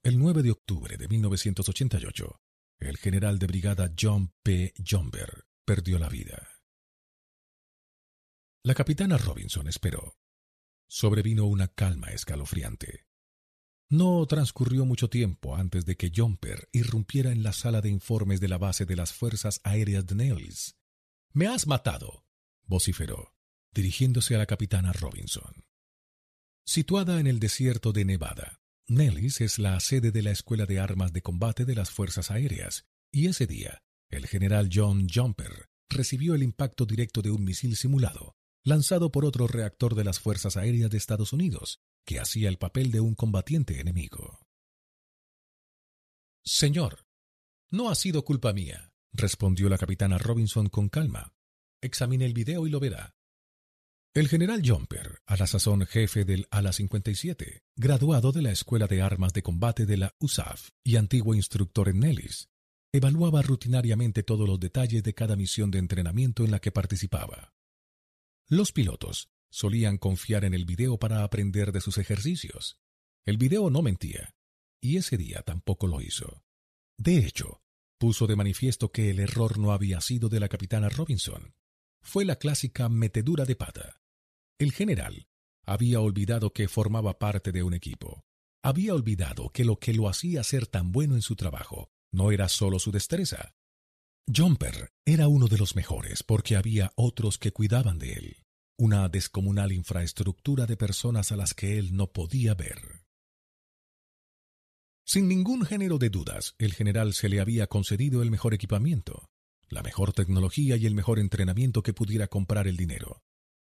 El 0.03 0.19
9 0.19 0.44
de 0.44 0.52
octubre 0.52 0.98
de 0.98 1.08
1988, 1.08 2.42
el 2.80 2.98
general 2.98 3.40
de 3.40 3.48
brigada 3.48 3.94
John 4.00 4.34
P. 4.44 4.74
Jomber 4.86 5.45
perdió 5.66 6.00
la 6.00 6.10
vida. 6.10 6.48
La 8.64 8.74
capitana 8.74 9.18
Robinson 9.18 9.68
esperó, 9.68 10.18
sobrevino 10.88 11.45
una 11.45 11.68
calma 11.69 12.10
escalofriante. 12.10 13.07
No 13.90 14.25
transcurrió 14.25 14.85
mucho 14.85 15.09
tiempo 15.09 15.56
antes 15.56 15.85
de 15.85 15.95
que 15.95 16.11
Jumper 16.14 16.67
irrumpiera 16.74 17.32
en 17.32 17.41
la 17.41 17.53
sala 17.53 17.80
de 17.80 17.90
informes 17.90 18.41
de 18.41 18.49
la 18.49 18.57
base 18.57 18.85
de 18.85 18.98
las 18.98 19.14
Fuerzas 19.14 19.61
Aéreas 19.64 20.06
de 20.06 20.16
Nellis. 20.16 20.75
Me 21.32 21.48
has 21.48 21.67
matado, 21.67 22.25
vociferó, 22.66 23.33
dirigiéndose 23.72 24.35
a 24.35 24.40
la 24.40 24.45
capitana 24.45 24.91
Robinson. 24.91 25.64
Situada 26.66 27.22
en 27.22 27.27
el 27.27 27.40
desierto 27.40 27.93
de 27.93 28.03
Nevada, 28.03 28.59
Nellis 28.88 29.40
es 29.40 29.57
la 29.57 29.80
sede 29.80 30.11
de 30.11 30.22
la 30.22 30.32
Escuela 30.32 30.66
de 30.66 30.80
Armas 30.80 31.14
de 31.14 31.22
Combate 31.22 31.64
de 31.64 31.75
las 31.75 31.90
Fuerzas 31.90 32.30
Aéreas, 32.30 32.85
y 33.09 33.27
ese 33.27 33.48
día, 33.48 33.83
el 34.09 34.27
general 34.27 34.69
John 34.74 35.07
Jumper 35.07 35.69
recibió 35.90 36.35
el 36.35 36.43
impacto 36.43 36.85
directo 36.85 37.22
de 37.22 37.32
un 37.32 37.45
misil 37.45 37.77
simulado 37.77 38.35
lanzado 38.67 39.14
por 39.14 39.24
otro 39.24 39.48
reactor 39.48 39.95
de 39.95 40.03
las 40.03 40.19
Fuerzas 40.19 40.57
Aéreas 40.57 40.91
de 40.91 40.98
Estados 40.98 41.32
Unidos, 41.32 41.80
que 42.08 42.22
hacía 42.22 42.48
el 42.48 42.58
papel 42.58 42.90
de 42.90 43.02
un 43.02 43.16
combatiente 43.16 43.82
enemigo. 43.82 44.40
Señor, 46.42 47.06
no 47.69 47.90
ha 47.90 47.95
sido 47.95 48.24
culpa 48.24 48.53
mía, 48.53 48.94
respondió 49.11 49.68
la 49.68 49.77
capitana 49.77 50.18
Robinson 50.18 50.69
con 50.69 50.88
calma. 50.88 51.36
Examine 51.82 52.26
el 52.26 52.34
video 52.34 52.66
y 52.66 52.69
lo 52.69 52.80
verá. 52.80 53.18
El 54.14 54.30
general 54.30 54.61
Jumper, 54.66 55.22
a 55.26 55.36
la 55.36 55.48
sazón 55.48 55.86
jefe 55.86 56.24
del 56.24 56.48
Ala 56.50 56.72
57, 56.72 57.66
graduado 57.76 58.32
de 58.32 58.42
la 58.42 58.52
Escuela 58.52 58.88
de 58.88 59.02
Armas 59.02 59.34
de 59.34 59.44
Combate 59.44 59.86
de 59.86 59.98
la 59.98 60.16
USAF 60.18 60.69
y 60.86 60.95
antiguo 60.95 61.36
instructor 61.36 61.90
en 61.90 62.00
Nellis, 62.00 62.48
evaluaba 62.94 63.42
rutinariamente 63.42 64.24
todos 64.24 64.48
los 64.48 64.61
detalles 64.61 65.03
de 65.03 65.14
cada 65.14 65.36
misión 65.36 65.72
de 65.72 65.80
entrenamiento 65.80 66.45
en 66.45 66.52
la 66.52 66.60
que 66.60 66.72
participaba. 66.72 67.53
Los 68.48 68.72
pilotos 68.72 69.30
solían 69.58 69.98
confiar 69.98 70.45
en 70.45 70.53
el 70.53 70.66
video 70.66 71.00
para 71.00 71.24
aprender 71.24 71.72
de 71.72 71.82
sus 71.82 71.98
ejercicios. 71.98 72.80
El 73.26 73.38
video 73.38 73.72
no 73.72 73.82
mentía, 73.82 74.36
y 74.80 74.98
ese 74.98 75.18
día 75.18 75.42
tampoco 75.42 75.88
lo 75.88 76.00
hizo. 76.00 76.44
De 76.95 77.18
hecho, 77.18 77.64
puso 77.98 78.27
de 78.27 78.36
manifiesto 78.36 78.92
que 78.92 79.10
el 79.10 79.19
error 79.19 79.58
no 79.58 79.72
había 79.72 80.00
sido 80.00 80.30
de 80.30 80.40
la 80.40 80.48
capitana 80.48 80.90
Robinson. 80.90 81.56
Fue 82.03 82.24
la 82.24 82.36
clásica 82.36 82.88
metedura 82.88 83.45
de 83.45 83.56
pata. 83.56 84.00
El 84.60 84.74
general 84.74 85.27
había 85.66 86.02
olvidado 86.02 86.53
que 86.53 86.68
formaba 86.68 87.18
parte 87.18 87.52
de 87.52 87.64
un 87.64 87.74
equipo. 87.74 88.26
Había 88.61 88.94
olvidado 88.94 89.50
que 89.50 89.66
lo 89.66 89.80
que 89.80 89.95
lo 89.95 90.08
hacía 90.08 90.44
ser 90.44 90.68
tan 90.68 90.92
bueno 90.92 91.16
en 91.16 91.24
su 91.24 91.36
trabajo 91.36 91.90
no 92.11 92.32
era 92.32 92.48
solo 92.48 92.77
su 92.77 92.92
destreza, 92.92 93.56
Jumper 94.30 94.92
era 95.06 95.30
uno 95.30 95.48
de 95.48 95.58
los 95.58 95.77
mejores 95.77 96.22
porque 96.22 96.58
había 96.58 96.92
otros 96.95 97.38
que 97.38 97.53
cuidaban 97.53 97.98
de 97.98 98.11
él, 98.11 98.38
una 98.77 99.09
descomunal 99.09 99.72
infraestructura 99.72 100.67
de 100.67 100.77
personas 100.77 101.31
a 101.31 101.35
las 101.35 101.53
que 101.53 101.80
él 101.80 101.95
no 101.95 102.11
podía 102.11 102.53
ver. 102.53 103.03
Sin 105.03 105.27
ningún 105.27 105.65
género 105.65 105.97
de 105.97 106.09
dudas, 106.09 106.53
el 106.59 106.73
general 106.73 107.14
se 107.14 107.30
le 107.30 107.39
había 107.39 107.67
concedido 107.67 108.22
el 108.22 108.30
mejor 108.30 108.53
equipamiento, 108.53 109.30
la 109.67 109.81
mejor 109.81 110.14
tecnología 110.14 110.75
y 110.77 110.85
el 110.85 110.93
mejor 110.93 111.17
entrenamiento 111.17 111.81
que 111.81 111.93
pudiera 111.93 112.27
comprar 112.27 112.67
el 112.67 112.77
dinero. 112.77 113.23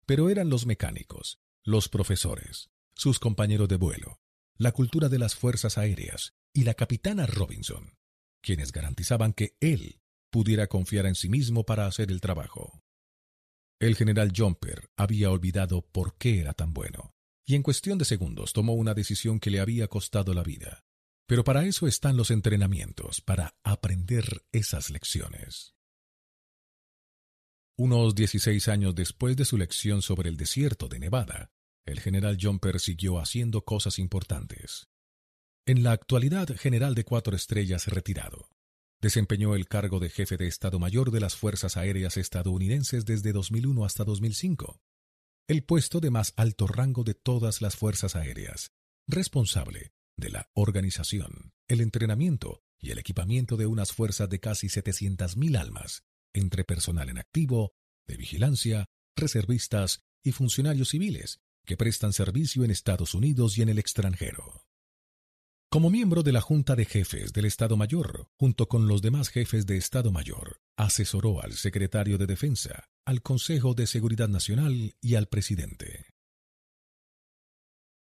pero 0.06 0.30
eran 0.30 0.50
los 0.50 0.66
mecánicos, 0.66 1.40
los 1.64 1.88
profesores, 1.88 2.70
sus 2.94 3.20
compañeros 3.20 3.70
de 3.70 3.78
vuelo, 3.78 4.20
la 4.58 4.74
cultura 4.74 5.08
de 5.10 5.18
las 5.18 5.34
fuerzas 5.36 5.78
aéreas 5.78 6.34
y 6.54 6.64
la 6.64 6.74
capitana 6.74 7.26
Robinson, 7.26 7.96
quienes 8.42 8.72
garantizaban 8.74 9.34
que 9.34 9.56
él 9.62 10.02
pudiera 10.30 10.68
confiar 10.68 11.06
en 11.06 11.16
sí 11.16 11.30
mismo 11.30 11.64
para 11.66 11.88
hacer 11.88 12.12
el 12.12 12.20
trabajo. 12.20 12.83
El 13.84 13.98
general 13.98 14.32
Jumper 14.34 14.90
había 14.96 15.30
olvidado 15.30 15.82
por 15.82 16.16
qué 16.18 16.40
era 16.40 16.54
tan 16.54 16.72
bueno, 16.72 17.14
y 17.46 17.56
en 17.56 17.64
cuestión 17.64 17.98
de 17.98 18.06
segundos 18.06 18.54
tomó 18.54 18.76
una 18.76 18.94
decisión 18.94 19.42
que 19.42 19.50
le 19.50 19.60
había 19.60 19.90
costado 19.90 20.34
la 20.34 20.42
vida. 20.42 20.86
Pero 21.28 21.44
para 21.44 21.66
eso 21.66 21.86
están 21.86 22.16
los 22.16 22.32
entrenamientos, 22.32 23.20
para 23.20 23.58
aprender 23.62 24.46
esas 24.54 24.90
lecciones. 24.90 25.76
Unos 27.78 28.16
16 28.16 28.70
años 28.70 28.96
después 28.96 29.36
de 29.36 29.44
su 29.44 29.58
lección 29.58 30.02
sobre 30.02 30.30
el 30.30 30.38
desierto 30.38 30.88
de 30.88 31.00
Nevada, 31.00 31.52
el 31.86 32.00
general 32.00 32.38
Jumper 32.40 32.80
siguió 32.80 33.20
haciendo 33.20 33.66
cosas 33.66 34.00
importantes. 34.00 34.88
En 35.66 35.84
la 35.84 35.92
actualidad 35.92 36.56
general 36.56 36.96
de 36.96 37.04
cuatro 37.04 37.36
estrellas 37.36 37.88
retirado, 37.88 38.48
desempeñó 39.04 39.54
el 39.54 39.68
cargo 39.68 40.00
de 40.00 40.10
jefe 40.10 40.38
de 40.38 40.48
Estado 40.48 40.80
Mayor 40.80 41.12
de 41.12 41.20
las 41.20 41.36
Fuerzas 41.36 41.76
Aéreas 41.76 42.16
estadounidenses 42.16 43.04
desde 43.04 43.34
2001 43.34 43.84
hasta 43.84 44.06
2005, 44.06 44.80
el 45.50 45.66
puesto 45.66 46.00
de 46.00 46.10
más 46.10 46.32
alto 46.38 46.68
rango 46.68 47.04
de 47.04 47.14
todas 47.14 47.62
las 47.62 47.76
fuerzas 47.76 48.16
aéreas, 48.16 48.72
responsable 49.06 49.92
de 50.16 50.30
la 50.30 50.50
organización, 50.54 51.52
el 51.68 51.82
entrenamiento 51.82 52.64
y 52.80 52.92
el 52.92 52.98
equipamiento 52.98 53.58
de 53.58 53.66
unas 53.66 53.92
fuerzas 53.92 54.30
de 54.30 54.40
casi 54.40 54.68
700.000 54.68 55.58
almas, 55.60 56.06
entre 56.34 56.64
personal 56.64 57.10
en 57.10 57.18
activo, 57.18 57.74
de 58.08 58.16
vigilancia, 58.16 58.86
reservistas 59.18 60.00
y 60.24 60.32
funcionarios 60.32 60.90
civiles 60.90 61.42
que 61.66 61.76
prestan 61.76 62.14
servicio 62.14 62.64
en 62.64 62.72
Estados 62.72 63.14
Unidos 63.14 63.58
y 63.58 63.64
en 63.64 63.70
el 63.70 63.80
extranjero. 63.80 64.64
Como 65.74 65.90
miembro 65.90 66.22
de 66.22 66.32
la 66.32 66.40
Junta 66.40 66.76
de 66.76 66.86
Jefes 66.86 67.34
del 67.34 67.46
Estado 67.46 67.76
Mayor, 67.76 68.28
junto 68.40 68.68
con 68.68 68.88
los 68.88 69.02
demás 69.02 69.30
jefes 69.30 69.66
de 69.66 69.76
Estado 69.76 70.12
Mayor, 70.12 70.62
asesoró 70.78 71.42
al 71.42 71.54
secretario 71.54 72.20
de 72.20 72.28
Defensa, 72.28 72.92
al 73.08 73.24
Consejo 73.24 73.74
de 73.74 73.88
Seguridad 73.88 74.30
Nacional 74.30 74.96
y 75.02 75.16
al 75.16 75.26
presidente. 75.26 76.06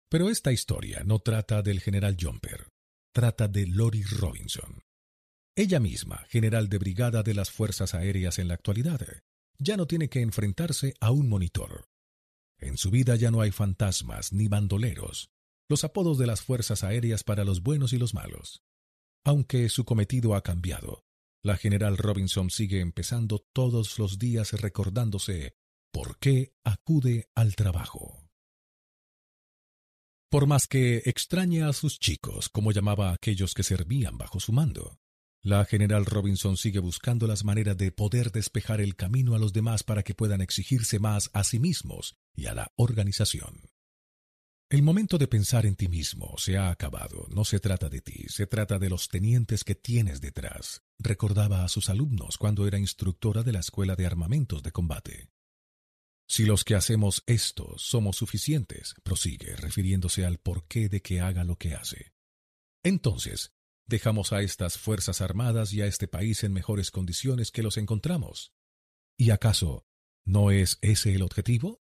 Pero 0.08 0.30
esta 0.30 0.50
historia 0.50 1.04
no 1.04 1.20
trata 1.20 1.62
del 1.62 1.78
general 1.78 2.16
Jumper, 2.20 2.66
trata 3.14 3.46
de 3.46 3.68
Lori 3.68 4.02
Robinson. 4.02 4.82
Ella 5.54 5.78
misma, 5.78 6.26
general 6.28 6.68
de 6.68 6.78
brigada 6.78 7.22
de 7.22 7.34
las 7.34 7.52
Fuerzas 7.52 7.94
Aéreas 7.94 8.40
en 8.40 8.48
la 8.48 8.54
actualidad, 8.54 9.00
ya 9.60 9.76
no 9.76 9.86
tiene 9.86 10.08
que 10.08 10.22
enfrentarse 10.22 10.94
a 10.98 11.12
un 11.12 11.28
monitor. 11.28 11.84
En 12.58 12.76
su 12.76 12.90
vida 12.90 13.14
ya 13.14 13.30
no 13.30 13.40
hay 13.40 13.52
fantasmas 13.52 14.32
ni 14.32 14.48
bandoleros, 14.48 15.30
los 15.70 15.84
apodos 15.84 16.18
de 16.18 16.26
las 16.26 16.42
fuerzas 16.42 16.82
aéreas 16.82 17.22
para 17.22 17.44
los 17.44 17.62
buenos 17.62 17.92
y 17.92 17.98
los 17.98 18.12
malos. 18.12 18.64
Aunque 19.24 19.68
su 19.68 19.84
cometido 19.84 20.34
ha 20.34 20.42
cambiado, 20.42 21.04
la 21.44 21.56
general 21.56 21.96
Robinson 21.96 22.50
sigue 22.50 22.80
empezando 22.80 23.46
todos 23.52 23.96
los 23.96 24.18
días 24.18 24.52
recordándose 24.52 25.54
por 25.92 26.18
qué 26.18 26.56
acude 26.64 27.30
al 27.36 27.54
trabajo. 27.54 28.28
Por 30.28 30.48
más 30.48 30.66
que 30.66 31.02
extraña 31.04 31.68
a 31.68 31.72
sus 31.72 32.00
chicos, 32.00 32.48
como 32.48 32.72
llamaba 32.72 33.10
a 33.10 33.14
aquellos 33.14 33.54
que 33.54 33.62
servían 33.62 34.18
bajo 34.18 34.40
su 34.40 34.52
mando, 34.52 34.98
la 35.40 35.64
general 35.64 36.04
Robinson 36.04 36.56
sigue 36.56 36.80
buscando 36.80 37.28
las 37.28 37.44
maneras 37.44 37.76
de 37.76 37.92
poder 37.92 38.32
despejar 38.32 38.80
el 38.80 38.96
camino 38.96 39.36
a 39.36 39.38
los 39.38 39.52
demás 39.52 39.84
para 39.84 40.02
que 40.02 40.14
puedan 40.14 40.40
exigirse 40.40 40.98
más 40.98 41.30
a 41.32 41.44
sí 41.44 41.60
mismos 41.60 42.16
y 42.34 42.46
a 42.46 42.54
la 42.54 42.72
organización. 42.74 43.69
El 44.70 44.84
momento 44.84 45.18
de 45.18 45.26
pensar 45.26 45.66
en 45.66 45.74
ti 45.74 45.88
mismo 45.88 46.36
se 46.38 46.56
ha 46.56 46.70
acabado. 46.70 47.26
No 47.34 47.44
se 47.44 47.58
trata 47.58 47.88
de 47.88 48.00
ti, 48.00 48.26
se 48.28 48.46
trata 48.46 48.78
de 48.78 48.88
los 48.88 49.08
tenientes 49.08 49.64
que 49.64 49.74
tienes 49.74 50.20
detrás, 50.20 50.84
recordaba 51.00 51.64
a 51.64 51.68
sus 51.68 51.90
alumnos 51.90 52.38
cuando 52.38 52.68
era 52.68 52.78
instructora 52.78 53.42
de 53.42 53.50
la 53.50 53.58
Escuela 53.58 53.96
de 53.96 54.06
Armamentos 54.06 54.62
de 54.62 54.70
Combate. 54.70 55.28
Si 56.28 56.44
los 56.44 56.62
que 56.62 56.76
hacemos 56.76 57.24
esto 57.26 57.74
somos 57.78 58.16
suficientes, 58.18 58.94
prosigue, 59.02 59.56
refiriéndose 59.56 60.24
al 60.24 60.38
porqué 60.38 60.88
de 60.88 61.02
que 61.02 61.20
haga 61.20 61.42
lo 61.42 61.56
que 61.56 61.74
hace. 61.74 62.12
Entonces, 62.84 63.52
dejamos 63.88 64.32
a 64.32 64.40
estas 64.40 64.78
Fuerzas 64.78 65.20
Armadas 65.20 65.72
y 65.72 65.82
a 65.82 65.86
este 65.86 66.06
país 66.06 66.44
en 66.44 66.52
mejores 66.52 66.92
condiciones 66.92 67.50
que 67.50 67.64
los 67.64 67.76
encontramos. 67.76 68.52
¿Y 69.16 69.30
acaso 69.30 69.84
no 70.24 70.52
es 70.52 70.78
ese 70.80 71.12
el 71.12 71.22
objetivo? 71.22 71.82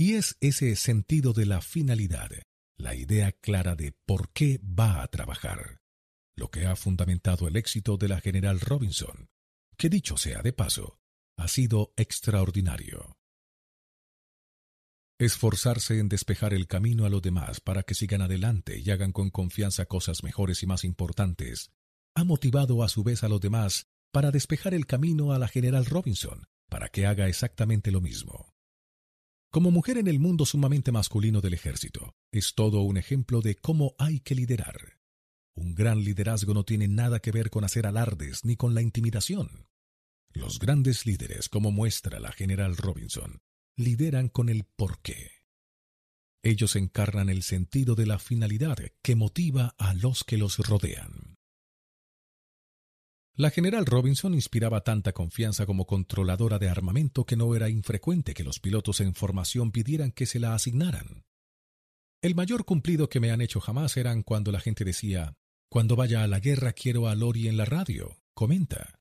Y 0.00 0.14
es 0.14 0.38
ese 0.40 0.76
sentido 0.76 1.34
de 1.34 1.44
la 1.44 1.60
finalidad, 1.60 2.30
la 2.78 2.94
idea 2.94 3.32
clara 3.32 3.76
de 3.76 3.92
por 4.06 4.32
qué 4.32 4.58
va 4.64 5.02
a 5.02 5.08
trabajar, 5.08 5.82
lo 6.36 6.50
que 6.50 6.64
ha 6.64 6.74
fundamentado 6.74 7.46
el 7.46 7.56
éxito 7.56 7.98
de 7.98 8.08
la 8.08 8.18
general 8.18 8.60
Robinson, 8.60 9.28
que 9.76 9.90
dicho 9.90 10.16
sea 10.16 10.40
de 10.40 10.54
paso, 10.54 10.98
ha 11.36 11.48
sido 11.48 11.92
extraordinario. 11.98 13.18
Esforzarse 15.18 15.98
en 15.98 16.08
despejar 16.08 16.54
el 16.54 16.66
camino 16.66 17.04
a 17.04 17.10
los 17.10 17.20
demás 17.20 17.60
para 17.60 17.82
que 17.82 17.94
sigan 17.94 18.22
adelante 18.22 18.78
y 18.78 18.90
hagan 18.90 19.12
con 19.12 19.28
confianza 19.28 19.84
cosas 19.84 20.24
mejores 20.24 20.62
y 20.62 20.66
más 20.66 20.84
importantes, 20.84 21.72
ha 22.14 22.24
motivado 22.24 22.82
a 22.82 22.88
su 22.88 23.04
vez 23.04 23.22
a 23.22 23.28
los 23.28 23.42
demás 23.42 23.84
para 24.12 24.30
despejar 24.30 24.72
el 24.72 24.86
camino 24.86 25.34
a 25.34 25.38
la 25.38 25.46
general 25.46 25.84
Robinson, 25.84 26.46
para 26.70 26.88
que 26.88 27.04
haga 27.04 27.28
exactamente 27.28 27.90
lo 27.90 28.00
mismo. 28.00 28.54
Como 29.50 29.72
mujer 29.72 29.98
en 29.98 30.06
el 30.06 30.20
mundo 30.20 30.46
sumamente 30.46 30.92
masculino 30.92 31.40
del 31.40 31.54
ejército, 31.54 32.14
es 32.30 32.54
todo 32.54 32.82
un 32.82 32.96
ejemplo 32.96 33.40
de 33.42 33.56
cómo 33.56 33.96
hay 33.98 34.20
que 34.20 34.36
liderar. 34.36 35.00
Un 35.56 35.74
gran 35.74 36.04
liderazgo 36.04 36.54
no 36.54 36.64
tiene 36.64 36.86
nada 36.86 37.18
que 37.18 37.32
ver 37.32 37.50
con 37.50 37.64
hacer 37.64 37.88
alardes 37.88 38.44
ni 38.44 38.54
con 38.54 38.74
la 38.74 38.82
intimidación. 38.82 39.66
Los 40.32 40.60
grandes 40.60 41.04
líderes, 41.04 41.48
como 41.48 41.72
muestra 41.72 42.20
la 42.20 42.30
general 42.30 42.76
Robinson, 42.76 43.42
lideran 43.76 44.28
con 44.28 44.48
el 44.50 44.62
porqué. 44.64 45.32
Ellos 46.44 46.76
encarnan 46.76 47.28
el 47.28 47.42
sentido 47.42 47.96
de 47.96 48.06
la 48.06 48.20
finalidad 48.20 48.78
que 49.02 49.16
motiva 49.16 49.74
a 49.78 49.94
los 49.94 50.22
que 50.22 50.38
los 50.38 50.58
rodean. 50.58 51.29
La 53.40 53.48
general 53.48 53.86
Robinson 53.86 54.34
inspiraba 54.34 54.82
tanta 54.82 55.14
confianza 55.14 55.64
como 55.64 55.86
controladora 55.86 56.58
de 56.58 56.68
armamento 56.68 57.24
que 57.24 57.36
no 57.36 57.56
era 57.56 57.70
infrecuente 57.70 58.34
que 58.34 58.44
los 58.44 58.60
pilotos 58.60 59.00
en 59.00 59.14
formación 59.14 59.72
pidieran 59.72 60.12
que 60.12 60.26
se 60.26 60.38
la 60.38 60.52
asignaran. 60.52 61.24
El 62.20 62.34
mayor 62.34 62.66
cumplido 62.66 63.08
que 63.08 63.18
me 63.18 63.30
han 63.30 63.40
hecho 63.40 63.58
jamás 63.58 63.96
eran 63.96 64.24
cuando 64.24 64.52
la 64.52 64.60
gente 64.60 64.84
decía, 64.84 65.38
cuando 65.70 65.96
vaya 65.96 66.22
a 66.22 66.26
la 66.26 66.38
guerra 66.38 66.74
quiero 66.74 67.08
a 67.08 67.14
Lori 67.14 67.48
en 67.48 67.56
la 67.56 67.64
radio, 67.64 68.18
comenta. 68.34 69.00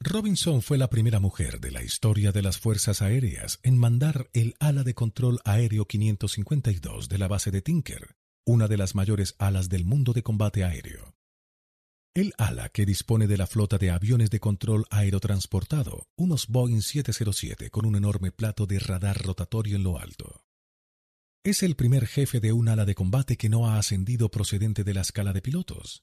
Robinson 0.00 0.60
fue 0.60 0.76
la 0.76 0.90
primera 0.90 1.20
mujer 1.20 1.60
de 1.60 1.70
la 1.70 1.84
historia 1.84 2.32
de 2.32 2.42
las 2.42 2.58
Fuerzas 2.58 3.02
Aéreas 3.02 3.60
en 3.62 3.78
mandar 3.78 4.30
el 4.32 4.56
ala 4.58 4.82
de 4.82 4.94
control 4.94 5.38
aéreo 5.44 5.86
552 5.86 7.08
de 7.08 7.18
la 7.18 7.28
base 7.28 7.52
de 7.52 7.62
Tinker, 7.62 8.16
una 8.44 8.66
de 8.66 8.78
las 8.78 8.96
mayores 8.96 9.36
alas 9.38 9.68
del 9.68 9.84
mundo 9.84 10.12
de 10.12 10.24
combate 10.24 10.64
aéreo. 10.64 11.17
El 12.18 12.34
ala 12.36 12.68
que 12.68 12.84
dispone 12.84 13.28
de 13.28 13.36
la 13.36 13.46
flota 13.46 13.78
de 13.78 13.92
aviones 13.92 14.28
de 14.28 14.40
control 14.40 14.86
aerotransportado, 14.90 16.08
unos 16.16 16.48
Boeing 16.48 16.82
707 16.82 17.70
con 17.70 17.86
un 17.86 17.94
enorme 17.94 18.32
plato 18.32 18.66
de 18.66 18.80
radar 18.80 19.22
rotatorio 19.22 19.76
en 19.76 19.84
lo 19.84 20.00
alto. 20.00 20.44
Es 21.44 21.62
el 21.62 21.76
primer 21.76 22.08
jefe 22.08 22.40
de 22.40 22.52
un 22.52 22.68
ala 22.68 22.84
de 22.84 22.96
combate 22.96 23.36
que 23.36 23.48
no 23.48 23.68
ha 23.68 23.78
ascendido 23.78 24.32
procedente 24.32 24.82
de 24.82 24.94
la 24.94 25.02
escala 25.02 25.32
de 25.32 25.42
pilotos. 25.42 26.02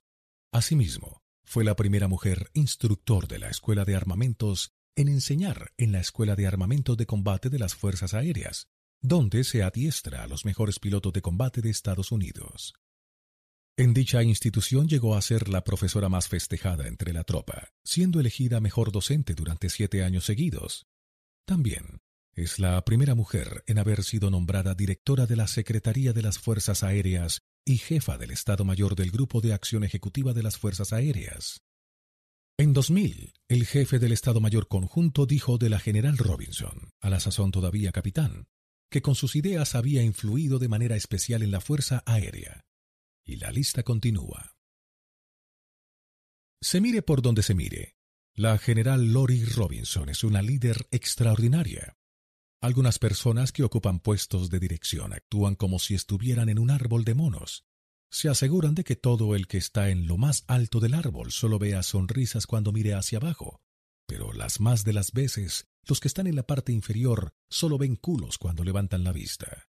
Asimismo, 0.53 1.21
fue 1.43 1.65
la 1.65 1.75
primera 1.75 2.07
mujer 2.07 2.49
instructor 2.53 3.27
de 3.27 3.39
la 3.39 3.49
Escuela 3.49 3.83
de 3.83 3.97
Armamentos 3.97 4.71
en 4.95 5.09
enseñar 5.09 5.73
en 5.75 5.91
la 5.91 5.99
Escuela 5.99 6.37
de 6.37 6.47
Armamentos 6.47 6.95
de 6.95 7.05
Combate 7.05 7.49
de 7.49 7.59
las 7.59 7.75
Fuerzas 7.75 8.13
Aéreas, 8.13 8.69
donde 9.01 9.43
se 9.43 9.63
adiestra 9.63 10.23
a 10.23 10.27
los 10.27 10.45
mejores 10.45 10.79
pilotos 10.79 11.11
de 11.11 11.21
combate 11.21 11.59
de 11.59 11.71
Estados 11.71 12.13
Unidos. 12.13 12.73
En 13.77 13.93
dicha 13.93 14.23
institución 14.23 14.87
llegó 14.87 15.17
a 15.17 15.21
ser 15.21 15.49
la 15.49 15.65
profesora 15.65 16.07
más 16.07 16.29
festejada 16.29 16.87
entre 16.87 17.11
la 17.11 17.25
tropa, 17.25 17.73
siendo 17.83 18.21
elegida 18.21 18.61
mejor 18.61 18.93
docente 18.93 19.33
durante 19.33 19.69
siete 19.69 20.01
años 20.01 20.23
seguidos. 20.23 20.87
También 21.45 21.99
es 22.33 22.57
la 22.57 22.81
primera 22.85 23.15
mujer 23.15 23.65
en 23.67 23.77
haber 23.77 24.05
sido 24.05 24.29
nombrada 24.29 24.75
directora 24.75 25.25
de 25.25 25.35
la 25.35 25.47
Secretaría 25.47 26.13
de 26.13 26.21
las 26.21 26.39
Fuerzas 26.39 26.83
Aéreas 26.83 27.41
y 27.65 27.77
jefa 27.77 28.17
del 28.17 28.31
Estado 28.31 28.63
Mayor 28.63 28.95
del 28.95 29.11
Grupo 29.11 29.41
de 29.41 29.51
Acción 29.51 29.83
Ejecutiva 29.83 30.31
de 30.31 30.43
las 30.43 30.57
Fuerzas 30.57 30.93
Aéreas. 30.93 31.61
En 32.57 32.71
2000, 32.71 33.33
el 33.49 33.65
jefe 33.65 33.99
del 33.99 34.13
Estado 34.13 34.39
Mayor 34.39 34.69
Conjunto 34.69 35.25
dijo 35.25 35.57
de 35.57 35.69
la 35.69 35.79
general 35.79 36.17
Robinson, 36.17 36.91
a 37.01 37.09
la 37.09 37.19
sazón 37.19 37.51
todavía 37.51 37.91
capitán, 37.91 38.47
que 38.89 39.01
con 39.01 39.15
sus 39.15 39.35
ideas 39.35 39.75
había 39.75 40.01
influido 40.01 40.59
de 40.59 40.69
manera 40.69 40.95
especial 40.95 41.43
en 41.43 41.51
la 41.51 41.59
Fuerza 41.59 42.03
Aérea 42.05 42.65
y 43.25 43.37
la 43.37 43.51
lista 43.51 43.83
continúa. 43.83 44.55
Se 46.61 46.79
mire 46.79 47.01
por 47.01 47.21
donde 47.21 47.43
se 47.43 47.53
mire, 47.53 47.95
la 48.33 48.57
general 48.57 49.13
Lori 49.13 49.43
Robinson 49.43 50.09
es 50.09 50.23
una 50.23 50.41
líder 50.41 50.87
extraordinaria. 50.91 51.97
Algunas 52.61 52.99
personas 52.99 53.51
que 53.51 53.63
ocupan 53.63 53.99
puestos 53.99 54.49
de 54.49 54.59
dirección 54.59 55.13
actúan 55.13 55.55
como 55.55 55.79
si 55.79 55.95
estuvieran 55.95 56.49
en 56.49 56.59
un 56.59 56.71
árbol 56.71 57.03
de 57.03 57.13
monos. 57.13 57.65
Se 58.09 58.29
aseguran 58.29 58.75
de 58.75 58.83
que 58.83 58.95
todo 58.95 59.35
el 59.35 59.47
que 59.47 59.57
está 59.57 59.89
en 59.89 60.07
lo 60.07 60.17
más 60.17 60.43
alto 60.47 60.79
del 60.79 60.93
árbol 60.93 61.31
solo 61.31 61.59
vea 61.59 61.83
sonrisas 61.83 62.47
cuando 62.47 62.71
mire 62.71 62.93
hacia 62.93 63.17
abajo, 63.17 63.61
pero 64.07 64.33
las 64.33 64.59
más 64.59 64.83
de 64.83 64.93
las 64.93 65.11
veces 65.11 65.67
los 65.83 65.99
que 65.99 66.07
están 66.07 66.27
en 66.27 66.35
la 66.35 66.43
parte 66.43 66.71
inferior 66.71 67.33
solo 67.49 67.77
ven 67.77 67.95
culos 67.95 68.37
cuando 68.37 68.63
levantan 68.63 69.03
la 69.03 69.11
vista. 69.11 69.67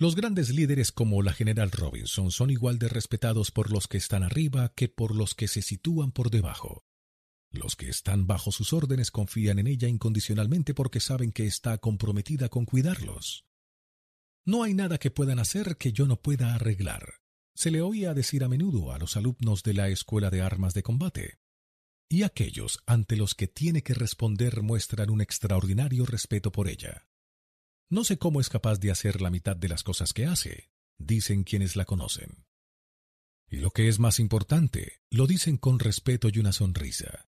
Los 0.00 0.14
grandes 0.14 0.50
líderes 0.50 0.92
como 0.92 1.22
la 1.22 1.32
General 1.32 1.72
Robinson 1.72 2.30
son 2.30 2.50
igual 2.50 2.78
de 2.78 2.88
respetados 2.88 3.50
por 3.50 3.72
los 3.72 3.88
que 3.88 3.96
están 3.96 4.22
arriba 4.22 4.72
que 4.76 4.88
por 4.88 5.12
los 5.12 5.34
que 5.34 5.48
se 5.48 5.60
sitúan 5.60 6.12
por 6.12 6.30
debajo. 6.30 6.84
Los 7.50 7.74
que 7.74 7.88
están 7.88 8.28
bajo 8.28 8.52
sus 8.52 8.72
órdenes 8.72 9.10
confían 9.10 9.58
en 9.58 9.66
ella 9.66 9.88
incondicionalmente 9.88 10.72
porque 10.72 11.00
saben 11.00 11.32
que 11.32 11.46
está 11.46 11.78
comprometida 11.78 12.48
con 12.48 12.64
cuidarlos. 12.64 13.44
No 14.46 14.62
hay 14.62 14.72
nada 14.72 14.98
que 14.98 15.10
puedan 15.10 15.40
hacer 15.40 15.76
que 15.76 15.92
yo 15.92 16.06
no 16.06 16.22
pueda 16.22 16.54
arreglar. 16.54 17.14
Se 17.56 17.72
le 17.72 17.80
oía 17.80 18.14
decir 18.14 18.44
a 18.44 18.48
menudo 18.48 18.92
a 18.92 18.98
los 19.00 19.16
alumnos 19.16 19.64
de 19.64 19.74
la 19.74 19.88
Escuela 19.88 20.30
de 20.30 20.42
Armas 20.42 20.74
de 20.74 20.84
Combate. 20.84 21.40
Y 22.08 22.22
aquellos 22.22 22.78
ante 22.86 23.16
los 23.16 23.34
que 23.34 23.48
tiene 23.48 23.82
que 23.82 23.94
responder 23.94 24.62
muestran 24.62 25.10
un 25.10 25.20
extraordinario 25.20 26.06
respeto 26.06 26.52
por 26.52 26.68
ella. 26.68 27.07
No 27.90 28.04
sé 28.04 28.18
cómo 28.18 28.40
es 28.40 28.48
capaz 28.48 28.78
de 28.78 28.90
hacer 28.90 29.20
la 29.22 29.30
mitad 29.30 29.56
de 29.56 29.68
las 29.68 29.82
cosas 29.82 30.12
que 30.12 30.26
hace, 30.26 30.70
dicen 30.98 31.44
quienes 31.44 31.74
la 31.74 31.84
conocen. 31.84 32.44
Y 33.50 33.56
lo 33.56 33.70
que 33.70 33.88
es 33.88 33.98
más 33.98 34.20
importante, 34.20 35.00
lo 35.10 35.26
dicen 35.26 35.56
con 35.56 35.78
respeto 35.78 36.28
y 36.30 36.38
una 36.38 36.52
sonrisa. 36.52 37.26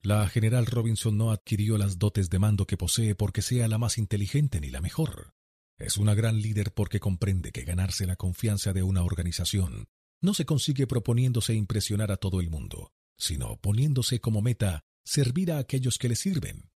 La 0.00 0.26
general 0.28 0.64
Robinson 0.66 1.18
no 1.18 1.32
adquirió 1.32 1.76
las 1.76 1.98
dotes 1.98 2.30
de 2.30 2.38
mando 2.38 2.66
que 2.66 2.76
posee 2.76 3.14
porque 3.14 3.42
sea 3.42 3.68
la 3.68 3.78
más 3.78 3.98
inteligente 3.98 4.60
ni 4.60 4.70
la 4.70 4.80
mejor. 4.80 5.34
Es 5.76 5.96
una 5.96 6.14
gran 6.14 6.40
líder 6.40 6.72
porque 6.72 6.98
comprende 6.98 7.52
que 7.52 7.64
ganarse 7.64 8.06
la 8.06 8.16
confianza 8.16 8.72
de 8.72 8.82
una 8.82 9.02
organización 9.02 9.88
no 10.20 10.34
se 10.34 10.46
consigue 10.46 10.86
proponiéndose 10.86 11.54
impresionar 11.54 12.10
a 12.10 12.16
todo 12.16 12.40
el 12.40 12.50
mundo, 12.50 12.92
sino 13.16 13.56
poniéndose 13.60 14.20
como 14.20 14.42
meta 14.42 14.80
servir 15.04 15.52
a 15.52 15.58
aquellos 15.58 15.98
que 15.98 16.08
le 16.08 16.16
sirven. 16.16 16.70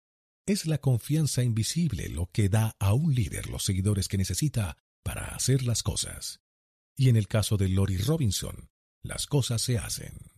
Es 0.46 0.66
la 0.66 0.78
confianza 0.78 1.44
invisible 1.44 2.08
lo 2.08 2.26
que 2.32 2.48
da 2.48 2.74
a 2.80 2.94
un 2.94 3.14
líder 3.14 3.48
los 3.48 3.62
seguidores 3.64 4.08
que 4.08 4.18
necesita 4.18 4.76
para 5.04 5.26
hacer 5.36 5.62
las 5.62 5.84
cosas. 5.84 6.40
Y 6.96 7.08
en 7.08 7.16
el 7.16 7.28
caso 7.28 7.56
de 7.56 7.68
Lori 7.68 7.96
Robinson, 7.98 8.68
las 9.04 9.26
cosas 9.26 9.62
se 9.62 9.78
hacen. 9.78 10.32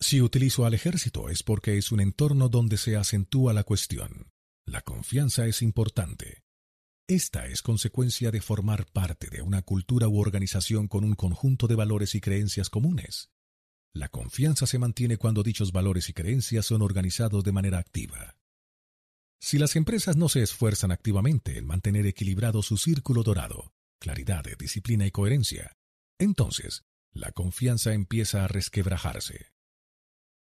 Si 0.00 0.22
utilizo 0.22 0.64
al 0.64 0.74
ejército 0.74 1.28
es 1.28 1.42
porque 1.42 1.76
es 1.76 1.90
un 1.90 2.00
entorno 2.00 2.48
donde 2.48 2.76
se 2.76 2.96
acentúa 2.96 3.52
la 3.52 3.64
cuestión. 3.64 4.30
La 4.64 4.82
confianza 4.82 5.46
es 5.46 5.60
importante. 5.60 6.44
Esta 7.08 7.46
es 7.46 7.62
consecuencia 7.62 8.30
de 8.30 8.40
formar 8.40 8.86
parte 8.86 9.28
de 9.28 9.42
una 9.42 9.62
cultura 9.62 10.06
u 10.06 10.20
organización 10.20 10.86
con 10.86 11.02
un 11.02 11.14
conjunto 11.14 11.66
de 11.66 11.74
valores 11.74 12.14
y 12.14 12.20
creencias 12.20 12.70
comunes. 12.70 13.30
La 13.98 14.08
confianza 14.08 14.64
se 14.68 14.78
mantiene 14.78 15.16
cuando 15.16 15.42
dichos 15.42 15.72
valores 15.72 16.08
y 16.08 16.12
creencias 16.12 16.66
son 16.66 16.82
organizados 16.82 17.42
de 17.42 17.50
manera 17.50 17.78
activa. 17.78 18.36
Si 19.40 19.58
las 19.58 19.74
empresas 19.74 20.16
no 20.16 20.28
se 20.28 20.40
esfuerzan 20.40 20.92
activamente 20.92 21.58
en 21.58 21.66
mantener 21.66 22.06
equilibrado 22.06 22.62
su 22.62 22.76
círculo 22.76 23.24
dorado, 23.24 23.72
claridad, 23.98 24.44
disciplina 24.56 25.04
y 25.04 25.10
coherencia, 25.10 25.76
entonces 26.16 26.84
la 27.10 27.32
confianza 27.32 27.92
empieza 27.92 28.44
a 28.44 28.46
resquebrajarse. 28.46 29.50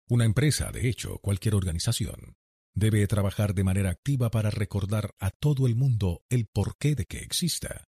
Una 0.09 0.25
empresa, 0.25 0.73
de 0.73 0.89
hecho, 0.89 1.19
cualquier 1.19 1.55
organización, 1.55 2.35
debe 2.73 3.07
trabajar 3.07 3.53
de 3.53 3.63
manera 3.63 3.89
activa 3.89 4.31
para 4.31 4.49
recordar 4.49 5.15
a 5.17 5.31
todo 5.31 5.65
el 5.65 5.75
mundo 5.75 6.25
el 6.27 6.45
porqué 6.45 6.93
de 6.95 7.05
que 7.05 7.19
exista. 7.19 7.85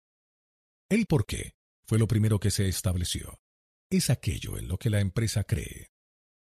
El 0.90 1.06
porqué 1.06 1.54
fue 1.86 2.00
lo 2.00 2.08
primero 2.08 2.40
que 2.40 2.50
se 2.50 2.68
estableció. 2.68 3.40
Es 3.92 4.10
aquello 4.10 4.58
en 4.58 4.70
lo 4.70 4.80
que 4.80 4.90
la 4.90 5.02
empresa 5.02 5.44
cree. 5.44 5.92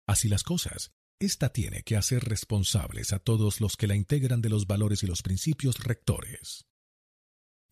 Así 0.07 0.29
las 0.29 0.45
cosas, 0.45 0.93
ésta 1.19 1.53
tiene 1.53 1.83
que 1.83 1.97
hacer 1.97 2.25
responsables 2.25 3.13
a 3.13 3.19
todos 3.19 3.61
los 3.61 3.77
que 3.77 3.89
la 3.89 3.97
integran 3.97 4.41
de 4.41 4.49
los 4.49 4.69
valores 4.69 5.03
y 5.03 5.09
los 5.09 5.23
principios 5.23 5.81
rectores. 5.81 6.65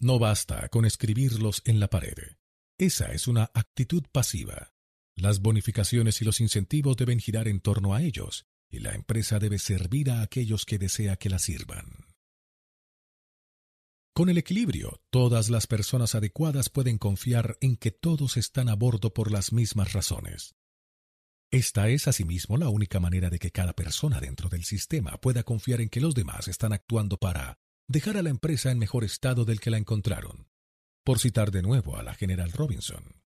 No 0.01 0.19
basta 0.19 0.69
con 0.69 0.85
escribirlos 0.85 1.63
en 1.65 1.79
la 1.79 1.89
pared. 1.89 2.37
Esa 2.77 3.13
es 3.13 3.29
una 3.29 3.53
actitud 3.55 4.03
pasiva. 4.11 4.73
Las 5.15 5.41
bonificaciones 5.41 6.21
y 6.23 6.25
los 6.25 6.41
incentivos 6.41 6.97
deben 6.97 7.21
girar 7.21 7.47
en 7.47 7.61
torno 7.61 7.95
a 7.95 8.03
ellos, 8.03 8.47
y 8.69 8.81
la 8.81 8.97
empresa 8.97 9.39
debe 9.39 9.61
servir 9.61 10.11
a 10.11 10.23
aquellos 10.23 10.65
que 10.65 10.79
desea 10.79 11.17
que 11.17 11.31
la 11.31 11.39
sirvan. 11.39 12.08
Con 14.19 14.29
el 14.29 14.37
equilibrio, 14.37 15.01
todas 15.11 15.49
las 15.49 15.69
personas 15.69 16.17
adecuadas 16.17 16.71
pueden 16.71 16.99
confiar 16.99 17.57
en 17.61 17.77
que 17.77 17.93
todos 17.93 18.37
están 18.37 18.69
a 18.69 18.75
bordo 18.75 19.15
por 19.15 19.31
las 19.31 19.53
mismas 19.53 19.93
razones. 19.93 20.57
Esta 21.53 21.89
es 21.89 22.09
asimismo 22.09 22.57
la 22.57 22.69
única 22.69 22.99
manera 22.99 23.31
de 23.31 23.39
que 23.39 23.53
cada 23.53 23.75
persona 23.75 24.19
dentro 24.19 24.49
del 24.49 24.65
sistema 24.65 25.21
pueda 25.21 25.45
confiar 25.45 25.81
en 25.83 25.89
que 25.89 26.01
los 26.01 26.17
demás 26.17 26.49
están 26.49 26.73
actuando 26.73 27.19
para 27.19 27.61
dejar 27.87 28.17
a 28.17 28.23
la 28.23 28.31
empresa 28.31 28.73
en 28.73 28.81
mejor 28.81 29.05
estado 29.05 29.45
del 29.45 29.61
que 29.61 29.71
la 29.71 29.79
encontraron, 29.79 30.49
por 31.05 31.21
citar 31.21 31.53
de 31.53 31.63
nuevo 31.63 31.97
a 31.97 32.03
la 32.03 32.15
general 32.15 32.51
Robinson. 32.51 33.23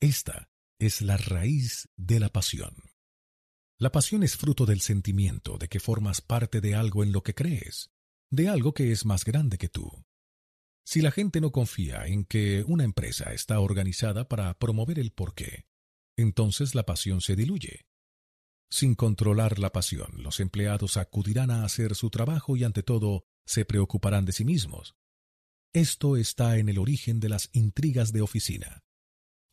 Esta 0.00 0.50
es 0.80 1.00
la 1.00 1.16
raíz 1.16 1.88
de 1.96 2.18
la 2.18 2.30
pasión. 2.30 2.74
La 3.78 3.92
pasión 3.92 4.24
es 4.24 4.36
fruto 4.36 4.66
del 4.66 4.80
sentimiento 4.80 5.58
de 5.58 5.68
que 5.68 5.78
formas 5.78 6.22
parte 6.22 6.60
de 6.60 6.74
algo 6.74 7.04
en 7.04 7.12
lo 7.12 7.22
que 7.22 7.36
crees, 7.36 7.92
de 8.30 8.48
algo 8.48 8.74
que 8.74 8.92
es 8.92 9.04
más 9.04 9.24
grande 9.24 9.58
que 9.58 9.68
tú. 9.68 9.90
Si 10.84 11.00
la 11.00 11.10
gente 11.10 11.40
no 11.40 11.52
confía 11.52 12.06
en 12.06 12.24
que 12.24 12.64
una 12.66 12.84
empresa 12.84 13.32
está 13.32 13.60
organizada 13.60 14.28
para 14.28 14.58
promover 14.58 14.98
el 14.98 15.12
porqué, 15.12 15.66
entonces 16.16 16.74
la 16.74 16.84
pasión 16.84 17.20
se 17.20 17.36
diluye. 17.36 17.86
Sin 18.70 18.94
controlar 18.94 19.58
la 19.58 19.70
pasión, 19.70 20.22
los 20.22 20.40
empleados 20.40 20.96
acudirán 20.96 21.50
a 21.50 21.64
hacer 21.64 21.94
su 21.94 22.10
trabajo 22.10 22.56
y 22.56 22.64
ante 22.64 22.82
todo 22.82 23.24
se 23.44 23.64
preocuparán 23.64 24.24
de 24.24 24.32
sí 24.32 24.44
mismos. 24.44 24.96
Esto 25.72 26.16
está 26.16 26.58
en 26.58 26.68
el 26.68 26.78
origen 26.78 27.20
de 27.20 27.28
las 27.28 27.50
intrigas 27.52 28.12
de 28.12 28.22
oficina 28.22 28.86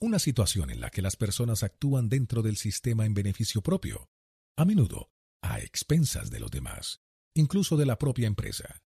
una 0.03 0.19
situación 0.19 0.69
en 0.69 0.81
la 0.81 0.89
que 0.89 1.01
las 1.01 1.15
personas 1.15 1.63
actúan 1.63 2.09
dentro 2.09 2.41
del 2.41 2.57
sistema 2.57 3.05
en 3.05 3.13
beneficio 3.13 3.61
propio, 3.61 4.09
a 4.57 4.65
menudo 4.65 5.09
a 5.41 5.61
expensas 5.61 6.29
de 6.29 6.41
los 6.41 6.51
demás, 6.51 7.01
incluso 7.33 7.77
de 7.77 7.85
la 7.85 7.97
propia 7.97 8.27
empresa. 8.27 8.81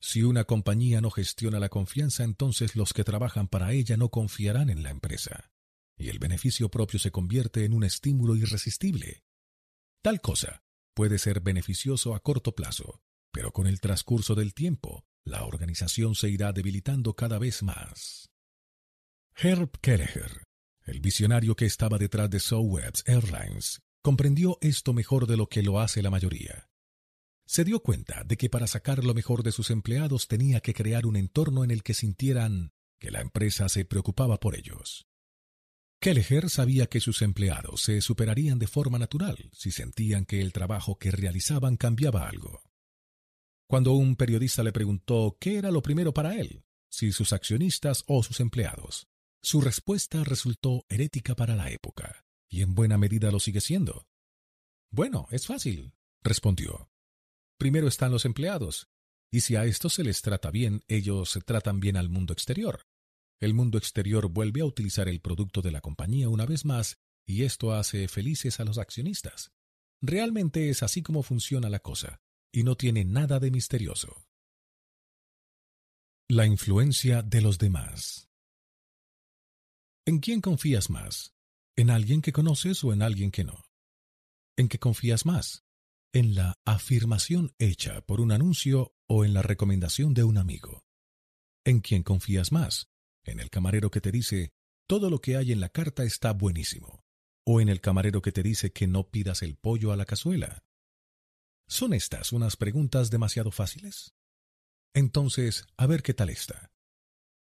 Si 0.00 0.22
una 0.22 0.44
compañía 0.44 1.00
no 1.00 1.10
gestiona 1.10 1.60
la 1.60 1.68
confianza, 1.68 2.24
entonces 2.24 2.74
los 2.74 2.92
que 2.92 3.04
trabajan 3.04 3.48
para 3.48 3.72
ella 3.72 3.96
no 3.96 4.08
confiarán 4.08 4.70
en 4.70 4.82
la 4.82 4.90
empresa, 4.90 5.50
y 5.96 6.08
el 6.08 6.18
beneficio 6.18 6.70
propio 6.70 6.98
se 6.98 7.10
convierte 7.10 7.64
en 7.64 7.74
un 7.74 7.84
estímulo 7.84 8.34
irresistible. 8.34 9.24
Tal 10.02 10.22
cosa 10.22 10.62
puede 10.94 11.18
ser 11.18 11.40
beneficioso 11.40 12.14
a 12.14 12.20
corto 12.20 12.54
plazo, 12.54 13.02
pero 13.30 13.52
con 13.52 13.66
el 13.66 13.80
transcurso 13.80 14.34
del 14.34 14.54
tiempo, 14.54 15.04
la 15.24 15.44
organización 15.44 16.14
se 16.14 16.30
irá 16.30 16.52
debilitando 16.52 17.14
cada 17.14 17.38
vez 17.38 17.62
más. 17.62 18.30
Herb 19.36 19.78
Kelleher, 19.80 20.44
el 20.84 21.00
visionario 21.00 21.54
que 21.54 21.66
estaba 21.66 21.98
detrás 21.98 22.30
de 22.30 22.40
Sowebs 22.40 23.04
Airlines, 23.06 23.80
comprendió 24.02 24.56
esto 24.62 24.94
mejor 24.94 25.26
de 25.26 25.36
lo 25.36 25.46
que 25.48 25.62
lo 25.62 25.78
hace 25.78 26.02
la 26.02 26.10
mayoría. 26.10 26.69
Se 27.50 27.64
dio 27.64 27.82
cuenta 27.82 28.22
de 28.22 28.36
que 28.36 28.48
para 28.48 28.68
sacar 28.68 29.02
lo 29.02 29.12
mejor 29.12 29.42
de 29.42 29.50
sus 29.50 29.70
empleados 29.70 30.28
tenía 30.28 30.60
que 30.60 30.72
crear 30.72 31.04
un 31.04 31.16
entorno 31.16 31.64
en 31.64 31.72
el 31.72 31.82
que 31.82 31.94
sintieran 31.94 32.70
que 33.00 33.10
la 33.10 33.20
empresa 33.20 33.68
se 33.68 33.84
preocupaba 33.84 34.38
por 34.38 34.54
ellos. 34.54 35.08
Kelleher 36.00 36.48
sabía 36.48 36.86
que 36.86 37.00
sus 37.00 37.22
empleados 37.22 37.82
se 37.82 38.02
superarían 38.02 38.60
de 38.60 38.68
forma 38.68 39.00
natural 39.00 39.50
si 39.52 39.72
sentían 39.72 40.26
que 40.26 40.40
el 40.40 40.52
trabajo 40.52 40.96
que 40.96 41.10
realizaban 41.10 41.76
cambiaba 41.76 42.28
algo. 42.28 42.62
Cuando 43.66 43.94
un 43.94 44.14
periodista 44.14 44.62
le 44.62 44.70
preguntó 44.70 45.36
qué 45.40 45.58
era 45.58 45.72
lo 45.72 45.82
primero 45.82 46.14
para 46.14 46.36
él, 46.36 46.62
si 46.88 47.10
sus 47.10 47.32
accionistas 47.32 48.04
o 48.06 48.22
sus 48.22 48.38
empleados, 48.38 49.08
su 49.42 49.60
respuesta 49.60 50.22
resultó 50.22 50.86
herética 50.88 51.34
para 51.34 51.56
la 51.56 51.68
época, 51.72 52.24
y 52.48 52.62
en 52.62 52.76
buena 52.76 52.96
medida 52.96 53.32
lo 53.32 53.40
sigue 53.40 53.60
siendo. 53.60 54.06
Bueno, 54.92 55.26
es 55.32 55.48
fácil, 55.48 55.94
respondió. 56.22 56.90
Primero 57.60 57.88
están 57.88 58.10
los 58.10 58.24
empleados, 58.24 58.88
y 59.30 59.40
si 59.40 59.54
a 59.54 59.66
estos 59.66 59.92
se 59.92 60.02
les 60.02 60.22
trata 60.22 60.50
bien, 60.50 60.82
ellos 60.88 61.38
tratan 61.44 61.78
bien 61.78 61.98
al 61.98 62.08
mundo 62.08 62.32
exterior. 62.32 62.86
El 63.38 63.52
mundo 63.52 63.76
exterior 63.76 64.30
vuelve 64.30 64.62
a 64.62 64.64
utilizar 64.64 65.10
el 65.10 65.20
producto 65.20 65.60
de 65.60 65.70
la 65.70 65.82
compañía 65.82 66.30
una 66.30 66.46
vez 66.46 66.64
más, 66.64 66.96
y 67.26 67.42
esto 67.42 67.74
hace 67.74 68.08
felices 68.08 68.60
a 68.60 68.64
los 68.64 68.78
accionistas. 68.78 69.52
Realmente 70.00 70.70
es 70.70 70.82
así 70.82 71.02
como 71.02 71.22
funciona 71.22 71.68
la 71.68 71.80
cosa, 71.80 72.22
y 72.50 72.62
no 72.62 72.76
tiene 72.78 73.04
nada 73.04 73.38
de 73.38 73.50
misterioso. 73.50 74.24
La 76.30 76.46
influencia 76.46 77.20
de 77.20 77.42
los 77.42 77.58
demás. 77.58 78.30
¿En 80.06 80.20
quién 80.20 80.40
confías 80.40 80.88
más? 80.88 81.34
¿En 81.76 81.90
alguien 81.90 82.22
que 82.22 82.32
conoces 82.32 82.82
o 82.84 82.94
en 82.94 83.02
alguien 83.02 83.30
que 83.30 83.44
no? 83.44 83.66
¿En 84.56 84.66
qué 84.68 84.78
confías 84.78 85.26
más? 85.26 85.66
En 86.12 86.34
la 86.34 86.58
afirmación 86.64 87.54
hecha 87.58 88.00
por 88.00 88.20
un 88.20 88.32
anuncio 88.32 88.94
o 89.06 89.24
en 89.24 89.32
la 89.32 89.42
recomendación 89.42 90.12
de 90.14 90.24
un 90.24 90.38
amigo. 90.38 90.84
¿En 91.64 91.80
quién 91.80 92.02
confías 92.02 92.52
más? 92.52 92.88
¿En 93.24 93.38
el 93.38 93.50
camarero 93.50 93.90
que 93.90 94.00
te 94.00 94.10
dice, 94.10 94.50
todo 94.88 95.10
lo 95.10 95.20
que 95.20 95.36
hay 95.36 95.52
en 95.52 95.60
la 95.60 95.68
carta 95.68 96.04
está 96.04 96.32
buenísimo? 96.32 97.04
¿O 97.46 97.60
en 97.60 97.68
el 97.68 97.80
camarero 97.80 98.22
que 98.22 98.32
te 98.32 98.42
dice 98.42 98.72
que 98.72 98.86
no 98.86 99.08
pidas 99.10 99.42
el 99.42 99.56
pollo 99.56 99.92
a 99.92 99.96
la 99.96 100.04
cazuela? 100.04 100.64
¿Son 101.68 101.94
estas 101.94 102.32
unas 102.32 102.56
preguntas 102.56 103.10
demasiado 103.10 103.52
fáciles? 103.52 104.14
Entonces, 104.94 105.66
a 105.76 105.86
ver 105.86 106.02
qué 106.02 106.14
tal 106.14 106.30
está. 106.30 106.72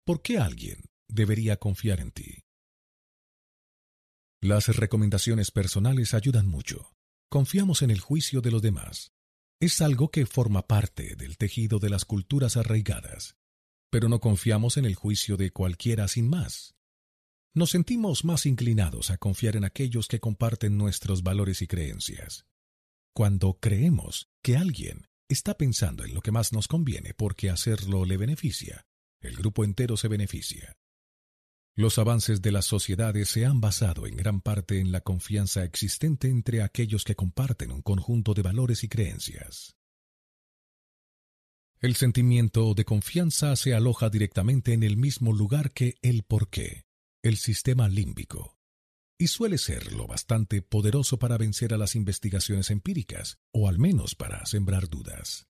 ¿Por 0.04 0.20
qué 0.20 0.36
alguien 0.36 0.90
debería 1.08 1.56
confiar 1.56 2.00
en 2.00 2.10
ti? 2.10 2.44
Las 4.42 4.66
recomendaciones 4.76 5.50
personales 5.50 6.12
ayudan 6.12 6.48
mucho. 6.48 6.92
Confiamos 7.32 7.80
en 7.80 7.90
el 7.90 7.98
juicio 7.98 8.42
de 8.42 8.50
los 8.50 8.60
demás. 8.60 9.14
Es 9.58 9.80
algo 9.80 10.10
que 10.10 10.26
forma 10.26 10.66
parte 10.66 11.16
del 11.16 11.38
tejido 11.38 11.78
de 11.78 11.88
las 11.88 12.04
culturas 12.04 12.58
arraigadas, 12.58 13.38
pero 13.90 14.10
no 14.10 14.20
confiamos 14.20 14.76
en 14.76 14.84
el 14.84 14.96
juicio 14.96 15.38
de 15.38 15.50
cualquiera 15.50 16.08
sin 16.08 16.28
más. 16.28 16.74
Nos 17.54 17.70
sentimos 17.70 18.26
más 18.26 18.44
inclinados 18.44 19.10
a 19.10 19.16
confiar 19.16 19.56
en 19.56 19.64
aquellos 19.64 20.08
que 20.08 20.20
comparten 20.20 20.76
nuestros 20.76 21.22
valores 21.22 21.62
y 21.62 21.66
creencias. 21.66 22.44
Cuando 23.14 23.58
creemos 23.58 24.28
que 24.42 24.58
alguien 24.58 25.06
está 25.26 25.56
pensando 25.56 26.04
en 26.04 26.12
lo 26.12 26.20
que 26.20 26.32
más 26.32 26.52
nos 26.52 26.68
conviene 26.68 27.14
porque 27.14 27.48
hacerlo 27.48 28.04
le 28.04 28.18
beneficia, 28.18 28.84
el 29.22 29.36
grupo 29.36 29.64
entero 29.64 29.96
se 29.96 30.08
beneficia. 30.08 30.76
Los 31.74 31.98
avances 31.98 32.42
de 32.42 32.52
las 32.52 32.66
sociedades 32.66 33.30
se 33.30 33.46
han 33.46 33.60
basado 33.62 34.06
en 34.06 34.16
gran 34.16 34.42
parte 34.42 34.78
en 34.78 34.92
la 34.92 35.00
confianza 35.00 35.64
existente 35.64 36.28
entre 36.28 36.62
aquellos 36.62 37.04
que 37.04 37.16
comparten 37.16 37.72
un 37.72 37.80
conjunto 37.80 38.34
de 38.34 38.42
valores 38.42 38.84
y 38.84 38.88
creencias. 38.88 39.74
El 41.80 41.96
sentimiento 41.96 42.74
de 42.74 42.84
confianza 42.84 43.56
se 43.56 43.74
aloja 43.74 44.10
directamente 44.10 44.74
en 44.74 44.82
el 44.82 44.98
mismo 44.98 45.32
lugar 45.32 45.72
que 45.72 45.96
el 46.02 46.24
porqué, 46.24 46.84
el 47.22 47.38
sistema 47.38 47.88
límbico, 47.88 48.58
y 49.18 49.28
suele 49.28 49.56
ser 49.56 49.92
lo 49.92 50.06
bastante 50.06 50.60
poderoso 50.60 51.18
para 51.18 51.38
vencer 51.38 51.72
a 51.72 51.78
las 51.78 51.96
investigaciones 51.96 52.70
empíricas, 52.70 53.38
o 53.50 53.66
al 53.66 53.78
menos 53.78 54.14
para 54.14 54.44
sembrar 54.44 54.90
dudas. 54.90 55.48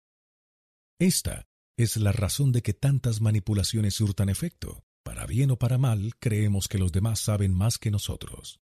Esta 1.01 1.49
es 1.77 1.97
la 1.97 2.13
razón 2.13 2.53
de 2.53 2.63
que 2.63 2.75
tantas 2.75 3.21
manipulaciones 3.21 3.95
surtan 3.95 4.29
efecto, 4.29 4.85
para 5.23 5.31
bien 5.31 5.53
o 5.53 5.57
para 5.57 5.79
mal, 5.79 6.17
creemos 6.19 6.67
que 6.67 6.79
los 6.79 6.91
demás 6.91 7.21
saben 7.21 7.55
más 7.55 7.79
que 7.79 7.93
nosotros. 7.93 8.59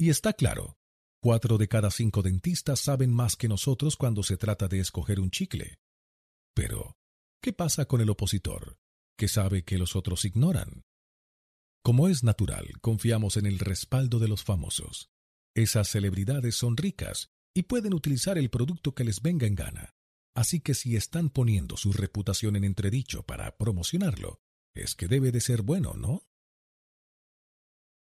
Y 0.00 0.08
está 0.08 0.32
claro, 0.32 0.78
cuatro 1.20 1.58
de 1.58 1.68
cada 1.68 1.90
cinco 1.90 2.22
dentistas 2.22 2.80
saben 2.80 3.12
más 3.12 3.36
que 3.36 3.46
nosotros 3.46 3.98
cuando 3.98 4.22
se 4.22 4.38
trata 4.38 4.68
de 4.68 4.80
escoger 4.80 5.20
un 5.20 5.30
chicle. 5.30 5.80
Pero, 6.54 6.96
¿qué 7.42 7.52
pasa 7.52 7.84
con 7.84 8.00
el 8.00 8.08
opositor, 8.08 8.78
que 9.18 9.28
sabe 9.28 9.64
que 9.64 9.76
los 9.76 9.94
otros 9.94 10.24
ignoran? 10.24 10.80
Como 11.84 12.08
es 12.08 12.24
natural, 12.24 12.80
confiamos 12.80 13.36
en 13.36 13.44
el 13.44 13.58
respaldo 13.58 14.18
de 14.18 14.28
los 14.28 14.44
famosos. 14.44 15.10
Esas 15.54 15.88
celebridades 15.88 16.54
son 16.54 16.78
ricas 16.78 17.28
y 17.54 17.64
pueden 17.64 17.92
utilizar 17.92 18.38
el 18.38 18.48
producto 18.48 18.94
que 18.94 19.04
les 19.04 19.20
venga 19.20 19.46
en 19.46 19.56
gana. 19.56 19.90
Así 20.34 20.60
que 20.60 20.72
si 20.72 20.96
están 20.96 21.28
poniendo 21.28 21.76
su 21.76 21.92
reputación 21.92 22.56
en 22.56 22.64
entredicho 22.64 23.24
para 23.24 23.58
promocionarlo, 23.58 24.40
es 24.74 24.94
que 24.94 25.08
debe 25.08 25.32
de 25.32 25.40
ser 25.40 25.62
bueno, 25.62 25.94
¿no? 25.94 26.22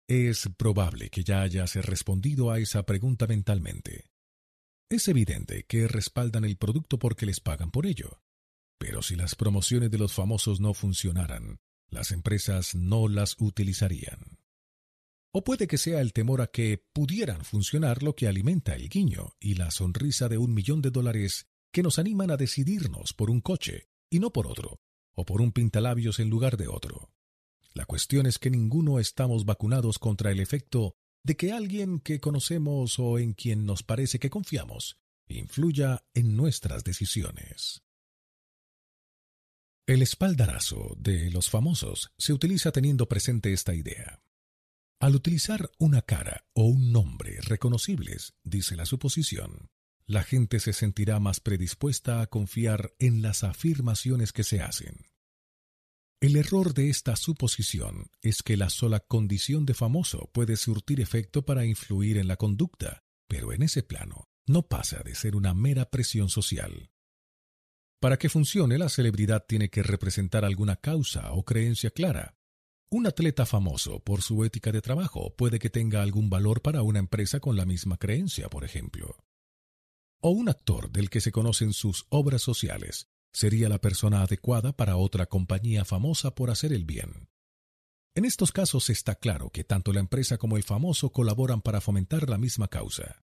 Es 0.07 0.47
probable 0.57 1.09
que 1.09 1.23
ya 1.23 1.41
hayas 1.41 1.75
respondido 1.75 2.51
a 2.51 2.59
esa 2.59 2.85
pregunta 2.85 3.25
mentalmente. 3.25 4.11
Es 4.89 5.07
evidente 5.07 5.63
que 5.63 5.87
respaldan 5.87 6.45
el 6.45 6.57
producto 6.57 6.99
porque 6.99 7.25
les 7.25 7.39
pagan 7.39 7.71
por 7.71 7.87
ello. 7.87 8.21
Pero 8.77 9.01
si 9.01 9.15
las 9.15 9.35
promociones 9.35 9.89
de 9.89 9.97
los 9.97 10.13
famosos 10.13 10.59
no 10.59 10.73
funcionaran, 10.73 11.59
las 11.89 12.11
empresas 12.11 12.75
no 12.75 13.07
las 13.07 13.35
utilizarían. 13.39 14.37
O 15.33 15.43
puede 15.43 15.67
que 15.67 15.77
sea 15.77 16.01
el 16.01 16.13
temor 16.13 16.41
a 16.41 16.47
que 16.47 16.85
pudieran 16.93 17.43
funcionar 17.43 18.03
lo 18.03 18.15
que 18.15 18.27
alimenta 18.27 18.75
el 18.75 18.87
guiño 18.89 19.35
y 19.39 19.55
la 19.55 19.71
sonrisa 19.71 20.29
de 20.29 20.37
un 20.37 20.53
millón 20.53 20.81
de 20.81 20.91
dólares 20.91 21.47
que 21.73 21.83
nos 21.83 21.99
animan 21.99 22.31
a 22.31 22.37
decidirnos 22.37 23.13
por 23.13 23.29
un 23.29 23.41
coche 23.41 23.89
y 24.09 24.19
no 24.19 24.31
por 24.31 24.47
otro, 24.47 24.79
o 25.15 25.25
por 25.25 25.41
un 25.41 25.51
pintalabios 25.51 26.19
en 26.19 26.29
lugar 26.29 26.57
de 26.57 26.67
otro. 26.67 27.09
La 27.73 27.85
cuestión 27.85 28.25
es 28.25 28.37
que 28.37 28.51
ninguno 28.51 28.99
estamos 28.99 29.45
vacunados 29.45 29.99
contra 29.99 30.31
el 30.31 30.39
efecto 30.39 30.95
de 31.23 31.35
que 31.35 31.51
alguien 31.51 31.99
que 31.99 32.19
conocemos 32.19 32.99
o 32.99 33.17
en 33.17 33.33
quien 33.33 33.65
nos 33.65 33.83
parece 33.83 34.19
que 34.19 34.29
confiamos 34.29 34.97
influya 35.27 36.05
en 36.13 36.35
nuestras 36.35 36.83
decisiones. 36.83 37.81
El 39.87 40.01
espaldarazo 40.01 40.95
de 40.97 41.29
los 41.31 41.49
famosos 41.49 42.11
se 42.17 42.33
utiliza 42.33 42.71
teniendo 42.71 43.07
presente 43.07 43.53
esta 43.53 43.73
idea. 43.73 44.21
Al 44.99 45.15
utilizar 45.15 45.69
una 45.77 46.01
cara 46.01 46.47
o 46.53 46.65
un 46.65 46.91
nombre 46.91 47.39
reconocibles, 47.41 48.33
dice 48.43 48.75
la 48.75 48.85
suposición, 48.85 49.69
la 50.07 50.23
gente 50.23 50.59
se 50.59 50.73
sentirá 50.73 51.19
más 51.19 51.39
predispuesta 51.39 52.21
a 52.21 52.27
confiar 52.27 52.93
en 52.99 53.21
las 53.21 53.43
afirmaciones 53.43 54.33
que 54.33 54.43
se 54.43 54.61
hacen. 54.61 55.07
El 56.21 56.37
error 56.37 56.73
de 56.73 56.89
esta 56.89 57.15
suposición 57.15 58.09
es 58.21 58.41
que 58.41 58.55
la 58.55 58.69
sola 58.69 58.99
condición 58.99 59.65
de 59.65 59.73
famoso 59.73 60.29
puede 60.33 60.57
surtir 60.57 61.01
efecto 61.01 61.45
para 61.45 61.65
influir 61.65 62.17
en 62.17 62.27
la 62.27 62.37
conducta, 62.37 63.03
pero 63.27 63.51
en 63.51 63.63
ese 63.63 63.83
plano 63.83 64.29
no 64.47 64.67
pasa 64.67 65.01
de 65.03 65.15
ser 65.15 65.35
una 65.35 65.53
mera 65.53 65.89
presión 65.89 66.29
social. 66.29 66.91
Para 67.99 68.17
que 68.17 68.29
funcione, 68.29 68.77
la 68.77 68.89
celebridad 68.89 69.45
tiene 69.47 69.69
que 69.69 69.81
representar 69.81 70.45
alguna 70.45 70.75
causa 70.75 71.31
o 71.33 71.43
creencia 71.43 71.89
clara. 71.89 72.37
Un 72.91 73.07
atleta 73.07 73.45
famoso 73.45 73.99
por 74.03 74.21
su 74.21 74.43
ética 74.45 74.71
de 74.71 74.81
trabajo 74.81 75.35
puede 75.35 75.57
que 75.57 75.71
tenga 75.71 76.03
algún 76.03 76.29
valor 76.29 76.61
para 76.61 76.83
una 76.83 76.99
empresa 76.99 77.39
con 77.39 77.55
la 77.55 77.65
misma 77.65 77.97
creencia, 77.97 78.47
por 78.47 78.63
ejemplo 78.63 79.24
o 80.21 80.29
un 80.29 80.49
actor 80.49 80.91
del 80.91 81.09
que 81.09 81.21
se 81.21 81.31
conocen 81.31 81.73
sus 81.73 82.05
obras 82.09 82.41
sociales 82.41 83.09
sería 83.35 83.67
la 83.67 83.79
persona 83.79 84.21
adecuada 84.21 84.75
para 84.75 84.95
otra 84.95 85.25
compañía 85.25 85.83
famosa 85.83 86.33
por 86.33 86.49
hacer 86.49 86.71
el 86.71 86.85
bien. 86.85 87.29
En 88.15 88.23
estos 88.23 88.53
casos 88.53 88.89
está 88.89 89.15
claro 89.15 89.49
que 89.49 89.65
tanto 89.65 89.91
la 89.91 89.99
empresa 89.99 90.37
como 90.37 90.55
el 90.55 90.63
famoso 90.63 91.11
colaboran 91.11 91.61
para 91.61 91.81
fomentar 91.81 92.29
la 92.29 92.37
misma 92.37 92.69
causa. 92.69 93.25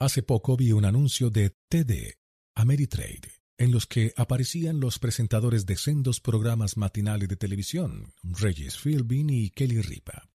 Hace 0.00 0.22
poco 0.22 0.56
vi 0.56 0.72
un 0.72 0.86
anuncio 0.86 1.28
de 1.28 1.50
TD, 1.68 2.18
Ameritrade, 2.56 3.42
en 3.58 3.70
los 3.70 3.86
que 3.86 4.14
aparecían 4.16 4.80
los 4.80 4.98
presentadores 4.98 5.66
de 5.66 5.76
sendos 5.76 6.20
programas 6.20 6.78
matinales 6.78 7.28
de 7.28 7.36
televisión, 7.36 8.14
Regis 8.22 8.78
Philbin 8.78 9.28
y 9.28 9.50
Kelly 9.50 9.82
Ripa. 9.82 10.31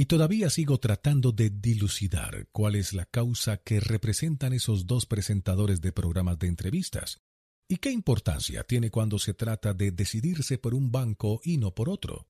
Y 0.00 0.06
todavía 0.06 0.48
sigo 0.48 0.78
tratando 0.78 1.32
de 1.32 1.50
dilucidar 1.50 2.46
cuál 2.52 2.76
es 2.76 2.92
la 2.92 3.04
causa 3.04 3.56
que 3.56 3.80
representan 3.80 4.52
esos 4.52 4.86
dos 4.86 5.06
presentadores 5.06 5.80
de 5.80 5.90
programas 5.90 6.38
de 6.38 6.46
entrevistas 6.46 7.20
y 7.68 7.78
qué 7.78 7.90
importancia 7.90 8.62
tiene 8.62 8.92
cuando 8.92 9.18
se 9.18 9.34
trata 9.34 9.74
de 9.74 9.90
decidirse 9.90 10.56
por 10.56 10.72
un 10.72 10.92
banco 10.92 11.40
y 11.42 11.56
no 11.56 11.74
por 11.74 11.88
otro. 11.88 12.28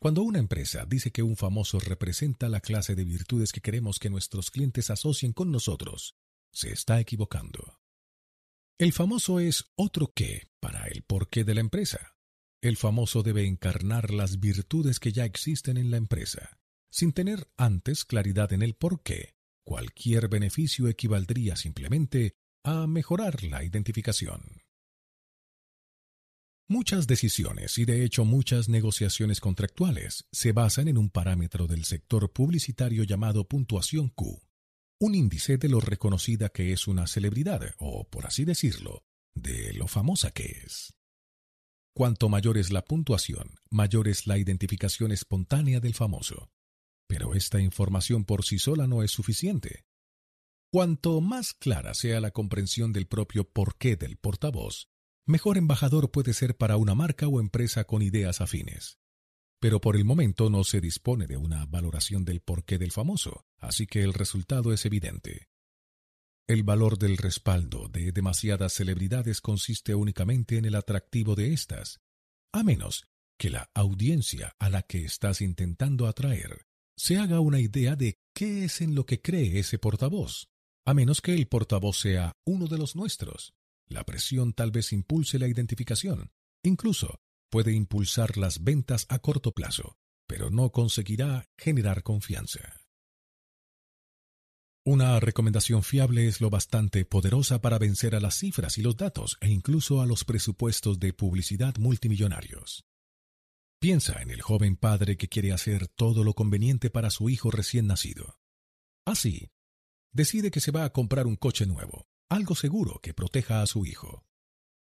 Cuando 0.00 0.22
una 0.22 0.38
empresa 0.38 0.86
dice 0.86 1.12
que 1.12 1.22
un 1.22 1.36
famoso 1.36 1.80
representa 1.80 2.48
la 2.48 2.60
clase 2.60 2.94
de 2.94 3.04
virtudes 3.04 3.52
que 3.52 3.60
queremos 3.60 3.98
que 3.98 4.08
nuestros 4.08 4.50
clientes 4.50 4.88
asocien 4.88 5.34
con 5.34 5.52
nosotros, 5.52 6.16
se 6.50 6.72
está 6.72 6.98
equivocando. 6.98 7.78
El 8.78 8.94
famoso 8.94 9.38
es 9.38 9.70
otro 9.76 10.14
qué 10.14 10.48
para 10.60 10.86
el 10.86 11.02
porqué 11.02 11.44
de 11.44 11.56
la 11.56 11.60
empresa. 11.60 12.16
El 12.62 12.78
famoso 12.78 13.22
debe 13.22 13.46
encarnar 13.46 14.10
las 14.10 14.40
virtudes 14.40 14.98
que 14.98 15.12
ya 15.12 15.26
existen 15.26 15.76
en 15.76 15.90
la 15.90 15.98
empresa 15.98 16.56
sin 16.90 17.12
tener 17.12 17.48
antes 17.56 18.04
claridad 18.04 18.52
en 18.52 18.62
el 18.62 18.74
por 18.74 19.02
qué, 19.02 19.34
cualquier 19.64 20.28
beneficio 20.28 20.88
equivaldría 20.88 21.56
simplemente 21.56 22.34
a 22.64 22.86
mejorar 22.86 23.42
la 23.44 23.64
identificación. 23.64 24.62
Muchas 26.68 27.08
decisiones 27.08 27.78
y 27.78 27.84
de 27.84 28.04
hecho 28.04 28.24
muchas 28.24 28.68
negociaciones 28.68 29.40
contractuales 29.40 30.28
se 30.30 30.52
basan 30.52 30.86
en 30.86 30.98
un 30.98 31.10
parámetro 31.10 31.66
del 31.66 31.84
sector 31.84 32.32
publicitario 32.32 33.02
llamado 33.02 33.48
puntuación 33.48 34.08
Q, 34.08 34.40
un 35.00 35.14
índice 35.16 35.56
de 35.56 35.68
lo 35.68 35.80
reconocida 35.80 36.50
que 36.50 36.72
es 36.72 36.86
una 36.86 37.08
celebridad 37.08 37.74
o, 37.78 38.08
por 38.08 38.26
así 38.26 38.44
decirlo, 38.44 39.02
de 39.34 39.72
lo 39.72 39.88
famosa 39.88 40.30
que 40.30 40.62
es. 40.64 40.94
Cuanto 41.92 42.28
mayor 42.28 42.56
es 42.56 42.70
la 42.70 42.84
puntuación, 42.84 43.56
mayor 43.70 44.06
es 44.06 44.28
la 44.28 44.38
identificación 44.38 45.10
espontánea 45.10 45.80
del 45.80 45.94
famoso. 45.94 46.50
Pero 47.10 47.34
esta 47.34 47.60
información 47.60 48.24
por 48.24 48.44
sí 48.44 48.60
sola 48.60 48.86
no 48.86 49.02
es 49.02 49.10
suficiente. 49.10 49.84
Cuanto 50.72 51.20
más 51.20 51.54
clara 51.54 51.92
sea 51.92 52.20
la 52.20 52.30
comprensión 52.30 52.92
del 52.92 53.08
propio 53.08 53.50
porqué 53.50 53.96
del 53.96 54.16
portavoz, 54.16 54.88
mejor 55.26 55.58
embajador 55.58 56.12
puede 56.12 56.34
ser 56.34 56.56
para 56.56 56.76
una 56.76 56.94
marca 56.94 57.26
o 57.26 57.40
empresa 57.40 57.82
con 57.82 58.02
ideas 58.02 58.40
afines. 58.40 59.00
Pero 59.58 59.80
por 59.80 59.96
el 59.96 60.04
momento 60.04 60.50
no 60.50 60.62
se 60.62 60.80
dispone 60.80 61.26
de 61.26 61.36
una 61.36 61.66
valoración 61.66 62.24
del 62.24 62.42
porqué 62.42 62.78
del 62.78 62.92
famoso, 62.92 63.44
así 63.58 63.88
que 63.88 64.02
el 64.02 64.14
resultado 64.14 64.72
es 64.72 64.86
evidente. 64.86 65.48
El 66.46 66.62
valor 66.62 66.96
del 66.96 67.16
respaldo 67.16 67.88
de 67.88 68.12
demasiadas 68.12 68.72
celebridades 68.72 69.40
consiste 69.40 69.96
únicamente 69.96 70.58
en 70.58 70.64
el 70.64 70.76
atractivo 70.76 71.34
de 71.34 71.52
éstas, 71.52 71.98
a 72.52 72.62
menos 72.62 73.08
que 73.36 73.50
la 73.50 73.68
audiencia 73.74 74.54
a 74.60 74.70
la 74.70 74.82
que 74.82 75.04
estás 75.04 75.40
intentando 75.40 76.06
atraer 76.06 76.69
se 77.00 77.16
haga 77.16 77.40
una 77.40 77.58
idea 77.58 77.96
de 77.96 78.18
qué 78.34 78.66
es 78.66 78.82
en 78.82 78.94
lo 78.94 79.06
que 79.06 79.22
cree 79.22 79.58
ese 79.58 79.78
portavoz, 79.78 80.50
a 80.84 80.92
menos 80.92 81.22
que 81.22 81.32
el 81.32 81.48
portavoz 81.48 81.98
sea 81.98 82.36
uno 82.44 82.66
de 82.66 82.76
los 82.76 82.94
nuestros. 82.94 83.54
La 83.86 84.04
presión 84.04 84.52
tal 84.52 84.70
vez 84.70 84.92
impulse 84.92 85.38
la 85.38 85.48
identificación, 85.48 86.30
incluso 86.62 87.18
puede 87.50 87.72
impulsar 87.72 88.36
las 88.36 88.62
ventas 88.62 89.06
a 89.08 89.18
corto 89.18 89.52
plazo, 89.52 89.96
pero 90.26 90.50
no 90.50 90.72
conseguirá 90.72 91.46
generar 91.56 92.02
confianza. 92.02 92.82
Una 94.84 95.18
recomendación 95.20 95.82
fiable 95.82 96.28
es 96.28 96.42
lo 96.42 96.50
bastante 96.50 97.06
poderosa 97.06 97.62
para 97.62 97.78
vencer 97.78 98.14
a 98.14 98.20
las 98.20 98.34
cifras 98.34 98.76
y 98.76 98.82
los 98.82 98.98
datos 98.98 99.38
e 99.40 99.48
incluso 99.48 100.02
a 100.02 100.06
los 100.06 100.24
presupuestos 100.24 101.00
de 101.00 101.14
publicidad 101.14 101.76
multimillonarios. 101.78 102.84
Piensa 103.80 104.20
en 104.20 104.30
el 104.30 104.42
joven 104.42 104.76
padre 104.76 105.16
que 105.16 105.28
quiere 105.28 105.52
hacer 105.52 105.88
todo 105.88 106.22
lo 106.22 106.34
conveniente 106.34 106.90
para 106.90 107.08
su 107.08 107.30
hijo 107.30 107.50
recién 107.50 107.86
nacido. 107.86 108.38
Así, 109.06 109.52
decide 110.12 110.50
que 110.50 110.60
se 110.60 110.70
va 110.70 110.84
a 110.84 110.92
comprar 110.92 111.26
un 111.26 111.36
coche 111.36 111.64
nuevo, 111.64 112.06
algo 112.28 112.54
seguro 112.54 113.00
que 113.02 113.14
proteja 113.14 113.62
a 113.62 113.66
su 113.66 113.86
hijo. 113.86 114.26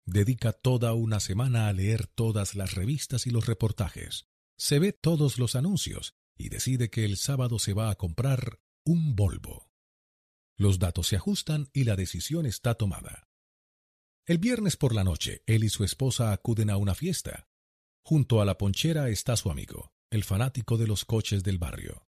Dedica 0.05 0.53
toda 0.53 0.95
una 0.95 1.19
semana 1.19 1.67
a 1.67 1.73
leer 1.73 2.07
todas 2.07 2.55
las 2.55 2.77
revistas 2.77 3.27
y 3.27 3.31
los 3.31 3.47
reportajes, 3.47 4.29
se 4.57 4.79
ve 4.79 4.93
todos 4.93 5.39
los 5.39 5.57
anuncios 5.57 6.15
y 6.37 6.49
decide 6.49 6.89
que 6.89 7.05
el 7.05 7.17
sábado 7.17 7.59
se 7.59 7.73
va 7.73 7.91
a 7.91 7.97
comprar 7.97 8.61
un 8.85 9.17
Volvo. 9.17 9.69
Los 10.57 10.79
datos 10.79 11.09
se 11.09 11.17
ajustan 11.17 11.69
y 11.73 11.85
la 11.85 11.97
decisión 11.97 12.47
está 12.47 12.75
tomada. 12.75 13.29
El 14.27 14.39
viernes 14.39 14.77
por 14.77 14.95
la 14.95 15.03
noche, 15.03 15.43
él 15.47 15.65
y 15.65 15.71
su 15.71 15.83
esposa 15.83 16.33
acuden 16.33 16.71
a 16.71 16.77
una 16.77 16.95
fiesta. 16.95 17.49
Junto 18.09 18.41
a 18.41 18.45
la 18.45 18.57
ponchera 18.57 19.09
está 19.09 19.37
su 19.37 19.51
amigo, 19.51 19.93
el 20.11 20.23
fanático 20.23 20.79
de 20.79 20.87
los 20.87 21.05
coches 21.05 21.43
del 21.43 21.59
barrio. 21.59 22.07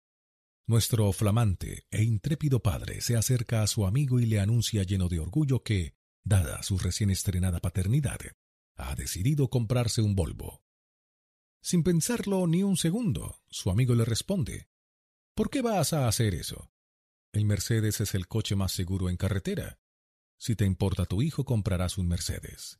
Nuestro 0.65 1.11
flamante 1.11 1.85
e 1.91 2.01
intrépido 2.01 2.61
padre 2.61 3.01
se 3.01 3.17
acerca 3.17 3.61
a 3.61 3.67
su 3.67 3.85
amigo 3.85 4.21
y 4.21 4.25
le 4.25 4.39
anuncia 4.39 4.83
lleno 4.83 5.09
de 5.09 5.19
orgullo 5.19 5.63
que, 5.63 5.97
dada 6.23 6.63
su 6.63 6.77
recién 6.77 7.09
estrenada 7.09 7.59
paternidad, 7.59 8.19
ha 8.77 8.95
decidido 8.95 9.49
comprarse 9.49 10.01
un 10.01 10.15
Volvo. 10.15 10.63
Sin 11.61 11.83
pensarlo 11.83 12.47
ni 12.47 12.63
un 12.63 12.77
segundo, 12.77 13.41
su 13.49 13.69
amigo 13.69 13.93
le 13.93 14.05
responde, 14.05 14.69
¿Por 15.35 15.49
qué 15.49 15.61
vas 15.61 15.91
a 15.91 16.07
hacer 16.07 16.35
eso? 16.35 16.71
El 17.33 17.43
Mercedes 17.43 17.99
es 17.99 18.15
el 18.15 18.29
coche 18.29 18.55
más 18.55 18.71
seguro 18.71 19.09
en 19.09 19.17
carretera. 19.17 19.81
Si 20.37 20.55
te 20.55 20.63
importa 20.63 21.05
tu 21.05 21.21
hijo, 21.21 21.43
comprarás 21.43 21.97
un 21.97 22.07
Mercedes. 22.07 22.79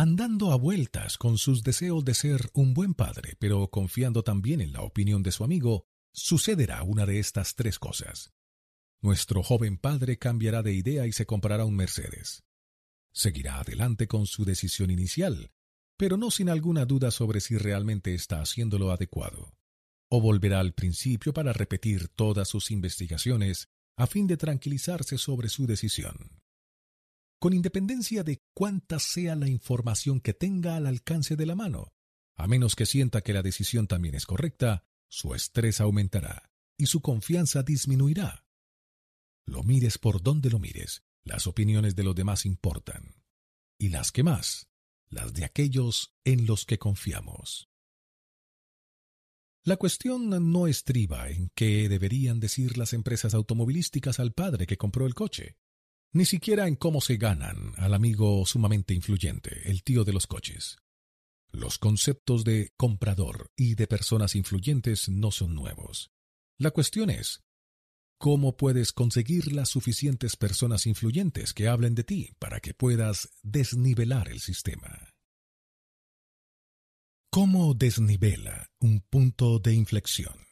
Andando 0.00 0.52
a 0.52 0.56
vueltas 0.56 1.18
con 1.18 1.38
sus 1.38 1.64
deseos 1.64 2.04
de 2.04 2.14
ser 2.14 2.50
un 2.52 2.72
buen 2.72 2.94
padre, 2.94 3.34
pero 3.40 3.68
confiando 3.68 4.22
también 4.22 4.60
en 4.60 4.72
la 4.72 4.82
opinión 4.82 5.24
de 5.24 5.32
su 5.32 5.42
amigo, 5.42 5.88
sucederá 6.12 6.84
una 6.84 7.04
de 7.04 7.18
estas 7.18 7.56
tres 7.56 7.80
cosas. 7.80 8.32
Nuestro 9.02 9.42
joven 9.42 9.76
padre 9.76 10.16
cambiará 10.16 10.62
de 10.62 10.72
idea 10.72 11.04
y 11.08 11.12
se 11.12 11.26
comprará 11.26 11.64
un 11.64 11.74
Mercedes. 11.74 12.44
Seguirá 13.12 13.58
adelante 13.58 14.06
con 14.06 14.28
su 14.28 14.44
decisión 14.44 14.92
inicial, 14.92 15.50
pero 15.96 16.16
no 16.16 16.30
sin 16.30 16.48
alguna 16.48 16.84
duda 16.84 17.10
sobre 17.10 17.40
si 17.40 17.58
realmente 17.58 18.14
está 18.14 18.40
haciendo 18.40 18.78
lo 18.78 18.92
adecuado 18.92 19.52
o 20.10 20.20
volverá 20.20 20.60
al 20.60 20.74
principio 20.74 21.32
para 21.32 21.52
repetir 21.52 22.06
todas 22.06 22.46
sus 22.46 22.70
investigaciones 22.70 23.68
a 23.96 24.06
fin 24.06 24.28
de 24.28 24.36
tranquilizarse 24.36 25.18
sobre 25.18 25.48
su 25.48 25.66
decisión. 25.66 26.37
Con 27.40 27.52
independencia 27.52 28.24
de 28.24 28.42
cuánta 28.52 28.98
sea 28.98 29.36
la 29.36 29.48
información 29.48 30.20
que 30.20 30.34
tenga 30.34 30.76
al 30.76 30.86
alcance 30.86 31.36
de 31.36 31.46
la 31.46 31.54
mano, 31.54 31.92
a 32.34 32.48
menos 32.48 32.74
que 32.74 32.84
sienta 32.84 33.20
que 33.20 33.32
la 33.32 33.42
decisión 33.42 33.86
también 33.86 34.16
es 34.16 34.26
correcta, 34.26 34.84
su 35.08 35.34
estrés 35.34 35.80
aumentará 35.80 36.50
y 36.76 36.86
su 36.86 37.00
confianza 37.00 37.62
disminuirá. 37.62 38.44
Lo 39.46 39.62
mires 39.62 39.98
por 39.98 40.20
donde 40.20 40.50
lo 40.50 40.58
mires, 40.58 41.04
las 41.22 41.46
opiniones 41.46 41.94
de 41.94 42.02
los 42.02 42.14
demás 42.14 42.44
importan. 42.44 43.22
Y 43.78 43.90
las 43.90 44.10
que 44.10 44.24
más, 44.24 44.68
las 45.08 45.32
de 45.32 45.44
aquellos 45.44 46.16
en 46.24 46.44
los 46.44 46.64
que 46.64 46.78
confiamos. 46.78 47.70
La 49.62 49.76
cuestión 49.76 50.28
no 50.50 50.66
estriba 50.66 51.28
en 51.28 51.50
qué 51.54 51.88
deberían 51.88 52.40
decir 52.40 52.76
las 52.78 52.92
empresas 52.92 53.34
automovilísticas 53.34 54.18
al 54.18 54.32
padre 54.32 54.66
que 54.66 54.76
compró 54.76 55.06
el 55.06 55.14
coche, 55.14 55.56
ni 56.12 56.24
siquiera 56.24 56.66
en 56.66 56.76
cómo 56.76 57.00
se 57.00 57.16
ganan 57.16 57.72
al 57.76 57.94
amigo 57.94 58.44
sumamente 58.46 58.94
influyente, 58.94 59.70
el 59.70 59.82
tío 59.82 60.04
de 60.04 60.12
los 60.12 60.26
coches. 60.26 60.76
Los 61.50 61.78
conceptos 61.78 62.44
de 62.44 62.72
comprador 62.76 63.50
y 63.56 63.74
de 63.74 63.86
personas 63.86 64.34
influyentes 64.34 65.08
no 65.08 65.30
son 65.30 65.54
nuevos. 65.54 66.10
La 66.58 66.70
cuestión 66.70 67.10
es, 67.10 67.42
¿cómo 68.18 68.56
puedes 68.56 68.92
conseguir 68.92 69.52
las 69.52 69.68
suficientes 69.68 70.36
personas 70.36 70.86
influyentes 70.86 71.54
que 71.54 71.68
hablen 71.68 71.94
de 71.94 72.04
ti 72.04 72.32
para 72.38 72.60
que 72.60 72.74
puedas 72.74 73.30
desnivelar 73.42 74.28
el 74.28 74.40
sistema? 74.40 75.14
¿Cómo 77.30 77.74
desnivela 77.74 78.70
un 78.80 79.00
punto 79.00 79.58
de 79.58 79.74
inflexión? 79.74 80.47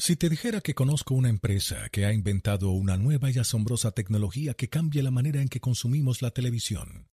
Si 0.00 0.14
te 0.14 0.28
dijera 0.28 0.60
que 0.60 0.76
conozco 0.76 1.14
una 1.14 1.28
empresa 1.28 1.88
que 1.88 2.06
ha 2.06 2.12
inventado 2.12 2.70
una 2.70 2.96
nueva 2.96 3.32
y 3.32 3.38
asombrosa 3.38 3.90
tecnología 3.90 4.54
que 4.54 4.68
cambia 4.68 5.02
la 5.02 5.10
manera 5.10 5.42
en 5.42 5.48
que 5.48 5.58
consumimos 5.58 6.22
la 6.22 6.30
televisión, 6.30 7.08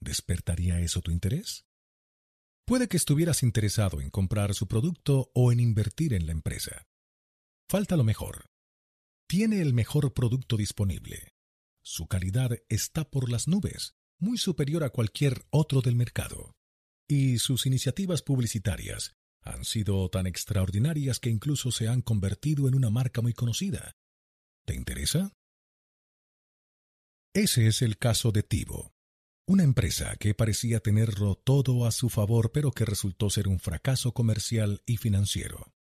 ¿despertaría 0.00 0.80
eso 0.80 1.02
tu 1.02 1.10
interés? 1.10 1.66
Puede 2.66 2.88
que 2.88 2.96
estuvieras 2.96 3.42
interesado 3.42 4.00
en 4.00 4.08
comprar 4.08 4.54
su 4.54 4.66
producto 4.66 5.30
o 5.34 5.52
en 5.52 5.60
invertir 5.60 6.14
en 6.14 6.24
la 6.24 6.32
empresa. 6.32 6.86
Falta 7.68 7.94
lo 7.94 8.04
mejor. 8.04 8.46
Tiene 9.28 9.60
el 9.60 9.74
mejor 9.74 10.14
producto 10.14 10.56
disponible. 10.56 11.34
Su 11.82 12.06
calidad 12.06 12.52
está 12.70 13.04
por 13.04 13.30
las 13.30 13.48
nubes, 13.48 13.96
muy 14.18 14.38
superior 14.38 14.82
a 14.82 14.88
cualquier 14.88 15.44
otro 15.50 15.82
del 15.82 15.94
mercado 15.94 16.54
y 17.06 17.36
sus 17.36 17.66
iniciativas 17.66 18.22
publicitarias 18.22 19.14
han 19.44 19.64
sido 19.64 20.08
tan 20.08 20.26
extraordinarias 20.26 21.20
que 21.20 21.30
incluso 21.30 21.70
se 21.70 21.88
han 21.88 22.02
convertido 22.02 22.66
en 22.68 22.74
una 22.74 22.90
marca 22.90 23.20
muy 23.20 23.34
conocida. 23.34 23.96
¿Te 24.64 24.74
interesa? 24.74 25.32
Ese 27.34 27.66
es 27.66 27.82
el 27.82 27.98
caso 27.98 28.32
de 28.32 28.42
Tivo, 28.42 28.94
una 29.46 29.64
empresa 29.64 30.16
que 30.16 30.34
parecía 30.34 30.80
tenerlo 30.80 31.34
todo 31.34 31.86
a 31.86 31.90
su 31.90 32.08
favor 32.08 32.52
pero 32.52 32.70
que 32.70 32.84
resultó 32.84 33.28
ser 33.28 33.48
un 33.48 33.58
fracaso 33.58 34.12
comercial 34.12 34.82
y 34.86 34.96
financiero. 34.96 35.72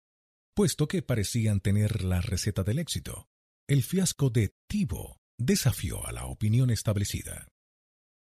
Puesto 0.55 0.89
que 0.89 1.03
parecían 1.03 1.61
tener 1.61 2.03
la 2.03 2.21
receta 2.21 2.65
del 2.65 2.79
éxito, 2.79 3.29
el 3.69 3.83
fiasco 3.83 4.31
de 4.31 4.55
Tivo 4.67 5.21
desafió 5.39 6.07
a 6.07 6.13
la 6.13 6.27
opinión 6.27 6.71
establecida. 6.71 7.52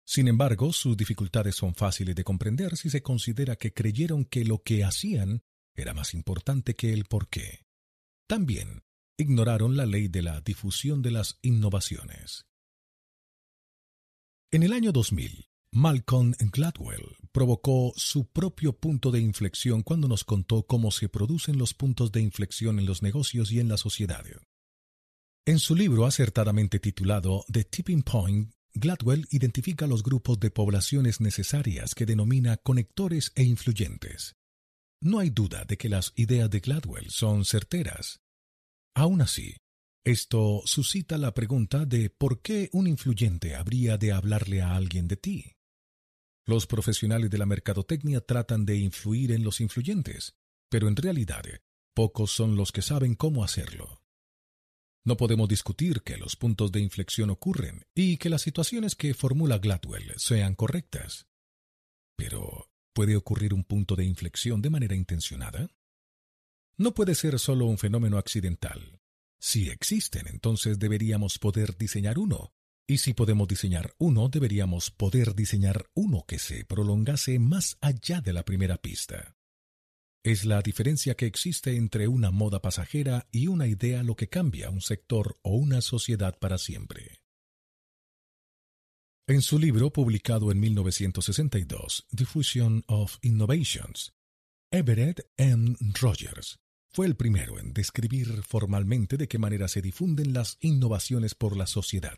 Sin 0.05 0.29
embargo, 0.29 0.73
sus 0.73 0.97
dificultades 0.97 1.55
son 1.55 1.75
fáciles 1.75 2.15
de 2.15 2.25
comprender 2.25 2.77
si 2.77 2.91
se 2.91 3.03
considera 3.03 3.57
que 3.57 3.73
creyeron 3.73 4.25
que 4.25 4.45
lo 4.45 4.63
que 4.63 4.85
hacían 4.85 5.43
era 5.75 5.95
más 5.95 6.15
importante 6.15 6.75
que 6.75 6.93
el 6.93 7.05
por 7.05 7.29
qué. 7.29 7.65
También 8.27 8.83
ignoraron 9.17 9.77
la 9.77 9.87
ley 9.87 10.09
de 10.09 10.23
la 10.23 10.41
difusión 10.41 11.03
de 11.03 11.13
las 11.13 11.39
innovaciones. 11.43 12.47
En 14.51 14.63
el 14.63 14.73
año 14.73 14.93
2000, 14.93 15.49
Malcolm 15.75 16.35
Gladwell 16.53 17.17
provocó 17.33 17.95
su 17.97 18.27
propio 18.27 18.75
punto 18.79 19.11
de 19.11 19.21
inflexión 19.21 19.83
cuando 19.83 20.07
nos 20.09 20.25
contó 20.25 20.67
cómo 20.67 20.91
se 20.91 21.09
producen 21.09 21.57
los 21.57 21.73
puntos 21.73 22.13
de 22.13 22.21
inflexión 22.21 22.79
en 22.79 22.85
los 22.85 23.03
negocios 23.03 23.51
y 23.53 23.61
en 23.61 23.69
la 23.69 23.79
sociedad. 23.79 24.25
En 25.47 25.59
su 25.59 25.75
libro 25.75 26.05
acertadamente 26.05 26.79
titulado 26.79 27.47
The 27.51 27.65
Tipping 27.65 28.03
Point, 28.03 28.53
Gladwell 28.75 29.27
identifica 29.31 29.87
los 29.87 30.03
grupos 30.03 30.41
de 30.41 30.51
poblaciones 30.51 31.21
necesarias 31.21 31.95
que 31.95 32.07
denomina 32.07 32.57
conectores 32.57 33.33
e 33.35 33.45
influyentes. 33.45 34.37
No 35.01 35.19
hay 35.19 35.31
duda 35.31 35.65
de 35.65 35.77
que 35.77 35.89
las 35.89 36.13
ideas 36.17 36.49
de 36.51 36.61
Gladwell 36.61 37.11
son 37.11 37.45
certeras. 37.45 38.21
Aún 38.95 39.21
así, 39.21 39.57
esto 40.05 40.63
suscita 40.65 41.19
la 41.19 41.33
pregunta 41.33 41.85
de 41.85 42.11
por 42.11 42.41
qué 42.43 42.71
un 42.73 42.87
influyente 42.87 43.55
habría 43.55 43.99
de 43.99 44.13
hablarle 44.13 44.63
a 44.63 44.75
alguien 44.75 45.07
de 45.07 45.17
ti. 45.17 45.57
Los 46.45 46.67
profesionales 46.67 47.31
de 47.31 47.39
la 47.39 47.47
mercadotecnia 47.47 48.21
tratan 48.21 48.65
de 48.65 48.79
influir 48.79 49.31
en 49.33 49.45
los 49.45 49.61
influyentes, 49.61 50.35
pero 50.69 50.89
en 50.89 50.97
realidad 50.97 51.45
pocos 51.95 52.33
son 52.33 52.57
los 52.57 52.73
que 52.73 52.83
saben 52.83 53.15
cómo 53.15 53.45
hacerlo. 53.45 54.02
No 55.05 55.17
podemos 55.17 55.49
discutir 55.49 56.03
que 56.03 56.17
los 56.17 56.37
puntos 56.37 56.71
de 56.71 56.81
inflexión 56.81 57.31
ocurren 57.31 57.87
y 57.95 58.19
que 58.19 58.29
las 58.29 58.43
situaciones 58.43 58.95
que 58.95 59.15
formula 59.15 59.59
Gladwell 59.59 60.13
sean 60.17 60.55
correctas. 60.55 61.27
Pero, 62.17 62.71
¿puede 62.93 63.17
ocurrir 63.17 63.53
un 63.53 63.65
punto 63.65 63.97
de 63.97 64.05
inflexión 64.05 64.63
de 64.63 64.71
manera 64.71 64.95
intencionada? 64.95 65.69
No 66.77 66.95
puede 66.95 67.17
ser 67.17 67.39
solo 67.41 67.67
un 67.67 67.79
fenómeno 67.79 68.17
accidental. 68.17 69.01
Si 69.41 69.71
existen, 69.71 70.29
entonces 70.29 70.79
deberíamos 70.79 71.41
poder 71.41 71.77
diseñar 71.77 72.19
uno. 72.19 72.53
Y 72.87 72.99
si 72.99 73.13
podemos 73.13 73.49
diseñar 73.49 73.95
uno, 73.99 74.29
deberíamos 74.29 74.93
poder 74.93 75.35
diseñar 75.35 75.87
uno 75.95 76.25
que 76.29 76.39
se 76.39 76.65
prolongase 76.65 77.41
más 77.41 77.77
allá 77.81 78.21
de 78.21 78.33
la 78.33 78.45
primera 78.45 78.77
pista. 78.77 79.37
Es 80.25 80.45
la 80.45 80.63
diferencia 80.63 81.17
que 81.17 81.27
existe 81.27 81.75
entre 81.75 82.07
una 82.07 82.31
moda 82.31 82.63
pasajera 82.63 83.27
y 83.33 83.49
una 83.49 83.67
idea 83.67 84.05
lo 84.05 84.15
que 84.15 84.29
cambia 84.29 84.71
un 84.71 84.81
sector 84.81 85.41
o 85.43 85.57
una 85.57 85.81
sociedad 85.81 86.39
para 86.39 86.59
siempre. 86.59 87.23
En 89.27 89.43
su 89.43 89.59
libro 89.59 89.93
publicado 89.93 90.53
en 90.53 90.61
1962, 90.61 92.07
Diffusion 92.13 92.85
of 92.87 93.17
Innovations, 93.23 94.13
Everett 94.71 95.29
M. 95.37 95.77
Rogers 96.01 96.61
fue 96.93 97.07
el 97.07 97.17
primero 97.17 97.59
en 97.59 97.73
describir 97.73 98.43
formalmente 98.45 99.17
de 99.17 99.27
qué 99.27 99.39
manera 99.39 99.67
se 99.67 99.83
difunden 99.83 100.35
las 100.35 100.57
innovaciones 100.61 101.35
por 101.35 101.57
la 101.57 101.67
sociedad. 101.67 102.17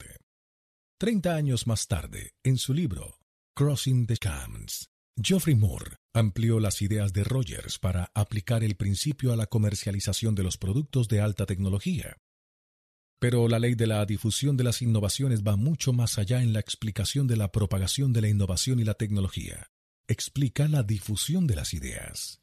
Treinta 0.98 1.36
años 1.36 1.66
más 1.66 1.86
tarde, 1.86 2.34
en 2.42 2.58
su 2.58 2.74
libro 2.74 3.18
Crossing 3.54 4.06
the 4.06 4.16
Chasms, 4.16 4.90
Geoffrey 5.22 5.54
Moore 5.54 5.96
amplió 6.12 6.58
las 6.58 6.82
ideas 6.82 7.12
de 7.12 7.22
Rogers 7.22 7.78
para 7.78 8.10
aplicar 8.14 8.64
el 8.64 8.74
principio 8.74 9.32
a 9.32 9.36
la 9.36 9.46
comercialización 9.46 10.34
de 10.34 10.42
los 10.42 10.58
productos 10.58 11.06
de 11.06 11.20
alta 11.20 11.46
tecnología. 11.46 12.16
Pero 13.20 13.46
la 13.46 13.60
ley 13.60 13.76
de 13.76 13.86
la 13.86 14.04
difusión 14.06 14.56
de 14.56 14.64
las 14.64 14.82
innovaciones 14.82 15.44
va 15.44 15.56
mucho 15.56 15.92
más 15.92 16.18
allá 16.18 16.42
en 16.42 16.52
la 16.52 16.58
explicación 16.58 17.28
de 17.28 17.36
la 17.36 17.52
propagación 17.52 18.12
de 18.12 18.22
la 18.22 18.28
innovación 18.28 18.80
y 18.80 18.84
la 18.84 18.94
tecnología. 18.94 19.70
Explica 20.08 20.66
la 20.66 20.82
difusión 20.82 21.46
de 21.46 21.56
las 21.56 21.74
ideas. 21.74 22.40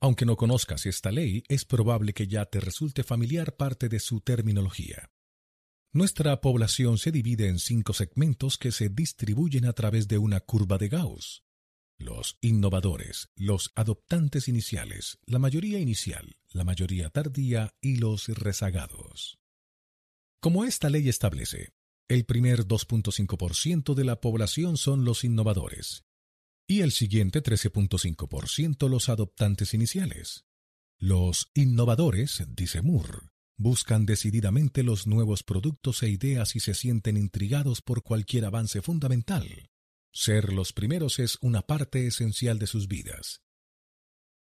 Aunque 0.00 0.26
no 0.26 0.36
conozcas 0.36 0.84
esta 0.84 1.10
ley, 1.10 1.42
es 1.48 1.64
probable 1.64 2.12
que 2.12 2.28
ya 2.28 2.44
te 2.44 2.60
resulte 2.60 3.02
familiar 3.02 3.56
parte 3.56 3.88
de 3.88 3.98
su 3.98 4.20
terminología. 4.20 5.10
Nuestra 5.92 6.40
población 6.42 6.98
se 6.98 7.10
divide 7.10 7.48
en 7.48 7.58
cinco 7.58 7.94
segmentos 7.94 8.58
que 8.58 8.72
se 8.72 8.90
distribuyen 8.90 9.64
a 9.64 9.72
través 9.72 10.06
de 10.06 10.18
una 10.18 10.40
curva 10.40 10.76
de 10.76 10.88
Gauss. 10.88 11.44
Los 11.98 12.36
innovadores, 12.42 13.30
los 13.34 13.72
adoptantes 13.74 14.48
iniciales, 14.48 15.18
la 15.24 15.38
mayoría 15.38 15.80
inicial, 15.80 16.36
la 16.50 16.62
mayoría 16.64 17.08
tardía 17.08 17.74
y 17.80 17.96
los 17.96 18.28
rezagados. 18.28 19.38
Como 20.40 20.64
esta 20.64 20.90
ley 20.90 21.08
establece, 21.08 21.72
el 22.06 22.24
primer 22.24 22.66
2.5% 22.66 23.94
de 23.94 24.04
la 24.04 24.20
población 24.20 24.76
son 24.76 25.04
los 25.04 25.24
innovadores, 25.24 26.04
y 26.68 26.82
el 26.82 26.92
siguiente 26.92 27.42
13.5% 27.42 28.88
los 28.88 29.08
adoptantes 29.08 29.74
iniciales. 29.74 30.44
Los 30.98 31.50
innovadores, 31.54 32.44
dice 32.48 32.82
Moore, 32.82 33.30
buscan 33.58 34.06
decididamente 34.06 34.82
los 34.82 35.06
nuevos 35.06 35.42
productos 35.42 36.02
e 36.02 36.08
ideas 36.08 36.56
y 36.56 36.60
se 36.60 36.74
sienten 36.74 37.16
intrigados 37.16 37.82
por 37.82 38.02
cualquier 38.02 38.46
avance 38.46 38.80
fundamental. 38.80 39.68
Ser 40.12 40.52
los 40.52 40.72
primeros 40.72 41.18
es 41.18 41.36
una 41.42 41.62
parte 41.62 42.06
esencial 42.06 42.58
de 42.58 42.66
sus 42.66 42.88
vidas. 42.88 43.42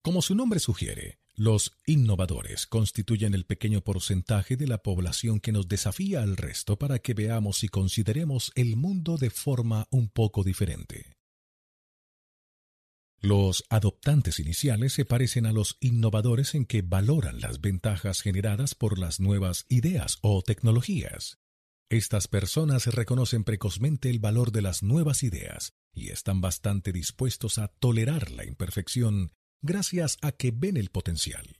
Como 0.01 0.21
su 0.21 0.35
nombre 0.35 0.59
sugiere, 0.59 1.19
los 1.33 1.73
innovadores 1.85 2.65
constituyen 2.65 3.33
el 3.33 3.45
pequeño 3.45 3.81
porcentaje 3.81 4.55
de 4.55 4.67
la 4.67 4.81
población 4.81 5.39
que 5.39 5.51
nos 5.51 5.67
desafía 5.67 6.23
al 6.23 6.37
resto 6.37 6.79
para 6.79 6.99
que 6.99 7.13
veamos 7.13 7.63
y 7.63 7.67
consideremos 7.67 8.51
el 8.55 8.75
mundo 8.75 9.17
de 9.17 9.29
forma 9.29 9.87
un 9.91 10.09
poco 10.09 10.43
diferente. 10.43 11.16
Los 13.19 13.63
adoptantes 13.69 14.39
iniciales 14.39 14.93
se 14.93 15.03
parecen 15.03 15.47
a 15.47 15.51
los 15.51 15.77
innovadores 15.79 16.53
en 16.53 16.65
que 16.65 16.83
valoran 16.83 17.41
las 17.41 17.61
ventajas 17.61 18.21
generadas 18.21 18.75
por 18.75 18.99
las 18.99 19.19
nuevas 19.19 19.65
ideas 19.69 20.19
o 20.21 20.43
tecnologías. 20.43 21.39
Estas 21.89 22.27
personas 22.27 22.85
reconocen 22.87 23.43
precozmente 23.43 24.09
el 24.09 24.19
valor 24.19 24.51
de 24.51 24.61
las 24.61 24.83
nuevas 24.83 25.23
ideas 25.23 25.73
y 25.93 26.09
están 26.09 26.41
bastante 26.41 26.91
dispuestos 26.91 27.57
a 27.57 27.69
tolerar 27.69 28.29
la 28.29 28.45
imperfección 28.45 29.31
gracias 29.61 30.17
a 30.21 30.31
que 30.31 30.51
ven 30.51 30.77
el 30.77 30.89
potencial. 30.89 31.57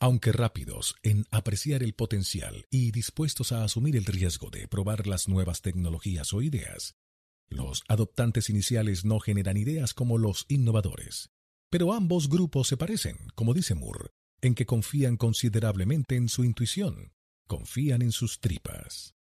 Aunque 0.00 0.32
rápidos 0.32 0.96
en 1.02 1.24
apreciar 1.30 1.82
el 1.82 1.94
potencial 1.94 2.66
y 2.70 2.90
dispuestos 2.90 3.52
a 3.52 3.62
asumir 3.62 3.96
el 3.96 4.04
riesgo 4.04 4.50
de 4.50 4.66
probar 4.66 5.06
las 5.06 5.28
nuevas 5.28 5.62
tecnologías 5.62 6.32
o 6.34 6.42
ideas, 6.42 6.96
los 7.48 7.82
adoptantes 7.88 8.50
iniciales 8.50 9.04
no 9.04 9.20
generan 9.20 9.56
ideas 9.56 9.94
como 9.94 10.18
los 10.18 10.46
innovadores, 10.48 11.30
pero 11.70 11.92
ambos 11.92 12.28
grupos 12.28 12.68
se 12.68 12.76
parecen, 12.76 13.16
como 13.34 13.54
dice 13.54 13.74
Moore, 13.74 14.10
en 14.40 14.54
que 14.54 14.66
confían 14.66 15.16
considerablemente 15.16 16.16
en 16.16 16.28
su 16.28 16.44
intuición, 16.44 17.12
confían 17.46 18.02
en 18.02 18.12
sus 18.12 18.40
tripas. 18.40 19.14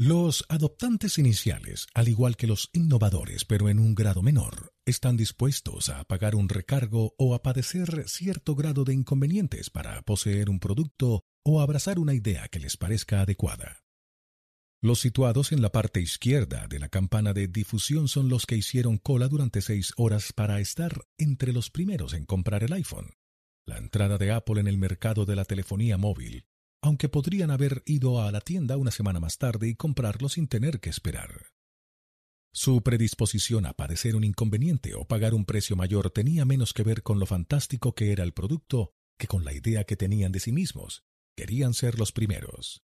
Los 0.00 0.44
adoptantes 0.48 1.18
iniciales, 1.18 1.88
al 1.92 2.06
igual 2.06 2.36
que 2.36 2.46
los 2.46 2.70
innovadores, 2.72 3.44
pero 3.44 3.68
en 3.68 3.80
un 3.80 3.96
grado 3.96 4.22
menor, 4.22 4.72
están 4.86 5.16
dispuestos 5.16 5.88
a 5.88 6.04
pagar 6.04 6.36
un 6.36 6.48
recargo 6.48 7.16
o 7.18 7.34
a 7.34 7.42
padecer 7.42 8.08
cierto 8.08 8.54
grado 8.54 8.84
de 8.84 8.94
inconvenientes 8.94 9.70
para 9.70 10.00
poseer 10.02 10.50
un 10.50 10.60
producto 10.60 11.24
o 11.44 11.60
abrazar 11.60 11.98
una 11.98 12.14
idea 12.14 12.46
que 12.46 12.60
les 12.60 12.76
parezca 12.76 13.22
adecuada. 13.22 13.87
Los 14.80 15.00
situados 15.00 15.50
en 15.50 15.60
la 15.60 15.72
parte 15.72 16.00
izquierda 16.00 16.68
de 16.68 16.78
la 16.78 16.88
campana 16.88 17.32
de 17.32 17.48
difusión 17.48 18.06
son 18.06 18.28
los 18.28 18.46
que 18.46 18.56
hicieron 18.56 18.96
cola 18.96 19.26
durante 19.26 19.60
seis 19.60 19.92
horas 19.96 20.32
para 20.32 20.60
estar 20.60 21.04
entre 21.18 21.52
los 21.52 21.68
primeros 21.68 22.14
en 22.14 22.24
comprar 22.24 22.62
el 22.62 22.72
iPhone, 22.72 23.10
la 23.66 23.78
entrada 23.78 24.18
de 24.18 24.30
Apple 24.30 24.60
en 24.60 24.68
el 24.68 24.78
mercado 24.78 25.24
de 25.24 25.34
la 25.34 25.44
telefonía 25.44 25.98
móvil, 25.98 26.46
aunque 26.80 27.08
podrían 27.08 27.50
haber 27.50 27.82
ido 27.86 28.22
a 28.22 28.30
la 28.30 28.40
tienda 28.40 28.76
una 28.76 28.92
semana 28.92 29.18
más 29.18 29.36
tarde 29.38 29.66
y 29.68 29.74
comprarlo 29.74 30.28
sin 30.28 30.46
tener 30.46 30.78
que 30.78 30.90
esperar. 30.90 31.48
Su 32.52 32.80
predisposición 32.82 33.66
a 33.66 33.72
padecer 33.72 34.14
un 34.14 34.22
inconveniente 34.22 34.94
o 34.94 35.04
pagar 35.06 35.34
un 35.34 35.44
precio 35.44 35.74
mayor 35.74 36.10
tenía 36.10 36.44
menos 36.44 36.72
que 36.72 36.84
ver 36.84 37.02
con 37.02 37.18
lo 37.18 37.26
fantástico 37.26 37.96
que 37.96 38.12
era 38.12 38.22
el 38.22 38.32
producto 38.32 38.92
que 39.18 39.26
con 39.26 39.44
la 39.44 39.52
idea 39.52 39.82
que 39.82 39.96
tenían 39.96 40.30
de 40.30 40.38
sí 40.38 40.52
mismos. 40.52 41.02
Querían 41.36 41.74
ser 41.74 41.98
los 41.98 42.12
primeros. 42.12 42.84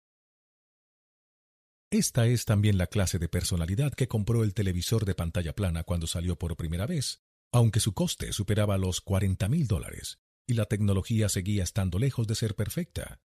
Esta 1.91 2.27
es 2.27 2.45
también 2.45 2.77
la 2.77 2.85
clase 2.85 3.17
de 3.17 3.29
personalidad 3.29 3.93
que 3.93 4.07
compró 4.07 4.43
el 4.43 4.53
televisor 4.53 5.05
de 5.05 5.15
pantalla 5.15 5.55
plana 5.55 5.83
cuando 5.83 6.05
salió 6.05 6.37
por 6.37 6.55
primera 6.55 6.85
vez, 6.85 7.23
aunque 7.51 7.79
su 7.79 7.93
coste 7.93 8.31
superaba 8.31 8.77
los 8.77 9.01
40 9.01 9.49
mil 9.49 9.65
dólares 9.65 10.19
y 10.45 10.53
la 10.53 10.65
tecnología 10.65 11.29
seguía 11.29 11.63
estando 11.63 11.97
lejos 11.97 12.27
de 12.27 12.35
ser 12.35 12.55
perfecta. 12.55 13.21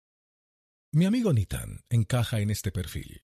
Mi 0.93 1.07
amigo 1.07 1.33
Nitan 1.33 1.85
encaja 1.89 2.41
en 2.41 2.51
este 2.51 2.71
perfil. 2.71 3.23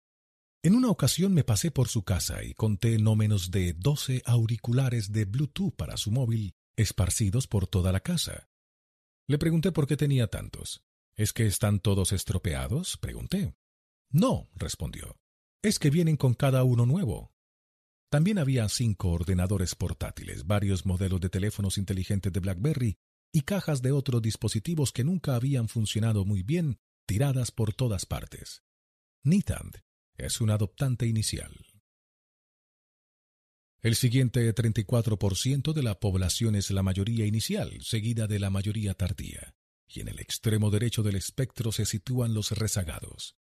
En 0.63 0.75
una 0.75 0.89
ocasión 0.89 1.35
me 1.35 1.45
pasé 1.45 1.71
por 1.71 1.89
su 1.89 2.03
casa 2.03 2.43
y 2.43 2.55
conté 2.55 2.99
no 2.99 3.15
menos 3.15 3.51
de 3.51 3.75
12 3.75 4.23
auriculares 4.25 5.13
de 5.13 5.27
Bluetooth 5.27 5.77
para 5.77 5.99
su 5.99 6.11
móvil 6.13 6.55
esparcidos 6.77 7.47
por 7.47 7.67
toda 7.67 7.93
la 7.93 8.01
casa. 8.01 8.49
Le 9.29 9.37
pregunté 9.37 9.71
por 9.71 9.87
qué 9.87 9.99
tenía 9.99 10.29
tantos. 10.29 10.83
¿Es 11.15 11.35
que 11.35 11.47
están 11.47 11.81
todos 11.81 12.13
estropeados? 12.13 12.97
pregunté. 12.97 13.55
No, 14.11 14.49
respondió 14.55 15.19
es 15.67 15.81
que 15.81 15.91
vienen 15.91 16.17
con 16.17 16.35
cada 16.35 16.63
uno 16.63 16.87
nuevo. 16.87 17.33
También 18.09 18.39
había 18.39 18.69
cinco 18.69 19.11
ordenadores 19.11 19.75
portátiles, 19.75 20.47
varios 20.47 20.87
modelos 20.87 21.21
de 21.21 21.29
teléfonos 21.29 21.77
inteligentes 21.77 22.33
de 22.33 22.39
BlackBerry 22.39 22.99
y 23.33 23.41
cajas 23.41 23.83
de 23.83 23.91
otros 23.91 24.23
dispositivos 24.23 24.93
que 24.93 25.03
nunca 25.03 25.35
habían 25.35 25.69
funcionado 25.69 26.25
muy 26.25 26.45
bien, 26.45 26.79
tiradas 27.05 27.51
por 27.51 27.75
todas 27.75 28.07
partes. 28.07 28.63
Nithand 29.25 29.79
es 30.17 30.41
un 30.41 30.51
adoptante 30.51 31.09
inicial. 31.09 31.53
El 33.81 33.97
siguiente 33.97 34.55
34% 34.55 35.73
de 35.73 35.83
la 35.83 35.99
población 35.99 36.55
es 36.55 36.71
la 36.71 36.85
mayoría 36.85 37.27
inicial, 37.27 37.83
seguida 37.83 38.29
de 38.29 38.39
la 38.39 38.51
mayoría 38.51 38.95
tardía, 38.95 39.57
y 39.89 40.01
en 40.01 40.09
el 40.09 40.21
extremo 40.21 40.71
derecho 40.71 41.03
del 41.03 41.17
espectro 41.17 41.73
se 41.73 41.87
sitúan 41.87 42.35
los 42.35 42.53
rezagados. 42.53 43.37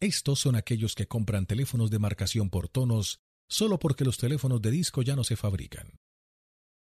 Estos 0.00 0.40
son 0.40 0.56
aquellos 0.56 0.94
que 0.94 1.08
compran 1.08 1.46
teléfonos 1.46 1.90
de 1.90 1.98
marcación 1.98 2.50
por 2.50 2.68
tonos 2.68 3.20
solo 3.48 3.78
porque 3.78 4.04
los 4.04 4.18
teléfonos 4.18 4.60
de 4.62 4.70
disco 4.70 5.02
ya 5.02 5.16
no 5.16 5.24
se 5.24 5.36
fabrican. 5.36 6.00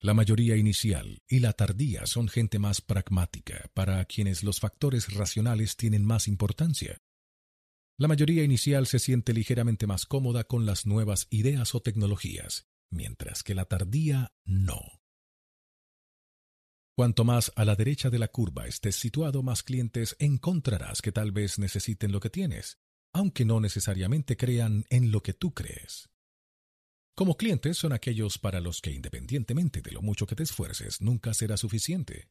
La 0.02 0.14
mayoría 0.14 0.56
inicial 0.56 1.22
y 1.28 1.40
la 1.40 1.54
tardía 1.54 2.06
son 2.06 2.30
gente 2.30 2.58
más 2.58 2.82
pragmática, 2.82 3.70
para 3.74 4.04
quienes 4.06 4.44
los 4.44 4.60
factores 4.60 5.14
racionales 5.14 5.76
tienen 5.76 6.06
más 6.06 6.28
importancia. 6.28 7.02
La 7.98 8.08
mayoría 8.08 8.44
inicial 8.44 8.88
se 8.88 8.98
siente 8.98 9.34
ligeramente 9.34 9.88
más 9.88 10.06
cómoda 10.06 10.46
con 10.46 10.66
las 10.66 10.86
nuevas 10.86 11.28
ideas 11.32 11.76
o 11.76 11.82
tecnologías, 11.82 12.66
mientras 12.90 13.44
que 13.44 13.54
la 13.54 13.66
tardía 13.66 14.32
no. 14.46 14.80
Cuanto 16.96 17.26
más 17.26 17.52
a 17.56 17.66
la 17.66 17.76
derecha 17.76 18.10
de 18.10 18.20
la 18.20 18.30
curva 18.30 18.68
estés 18.68 18.96
situado, 18.96 19.44
más 19.44 19.64
clientes 19.64 20.16
encontrarás 20.20 21.02
que 21.02 21.12
tal 21.12 21.34
vez 21.34 21.60
necesiten 21.60 22.14
lo 22.14 22.22
que 22.22 22.30
tienes, 22.30 22.78
aunque 23.14 23.46
no 23.46 23.60
necesariamente 23.60 24.38
crean 24.38 24.86
en 24.90 25.12
lo 25.12 25.22
que 25.22 25.34
tú 25.34 25.54
crees. 25.54 26.10
Como 27.16 27.36
clientes 27.36 27.78
son 27.78 27.92
aquellos 27.92 28.38
para 28.38 28.62
los 28.62 28.82
que 28.82 28.92
independientemente 28.92 29.82
de 29.82 29.92
lo 29.92 30.02
mucho 30.02 30.26
que 30.26 30.36
te 30.36 30.44
esfuerces, 30.44 31.02
nunca 31.02 31.34
será 31.34 31.58
suficiente. 31.58 32.30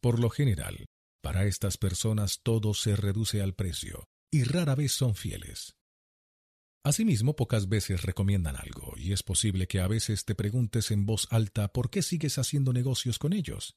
Por 0.00 0.20
lo 0.20 0.30
general, 0.30 0.86
Para 1.20 1.46
estas 1.46 1.76
personas 1.76 2.40
todo 2.42 2.74
se 2.74 2.94
reduce 2.94 3.42
al 3.42 3.54
precio 3.54 4.04
y 4.30 4.44
rara 4.44 4.74
vez 4.74 4.92
son 4.92 5.14
fieles. 5.14 5.74
Asimismo, 6.84 7.34
pocas 7.34 7.68
veces 7.68 8.02
recomiendan 8.02 8.56
algo, 8.56 8.94
y 8.96 9.12
es 9.12 9.22
posible 9.22 9.66
que 9.66 9.80
a 9.80 9.88
veces 9.88 10.24
te 10.24 10.34
preguntes 10.34 10.90
en 10.90 11.06
voz 11.06 11.26
alta 11.30 11.68
por 11.68 11.90
qué 11.90 12.02
sigues 12.02 12.38
haciendo 12.38 12.72
negocios 12.72 13.18
con 13.18 13.32
ellos. 13.32 13.76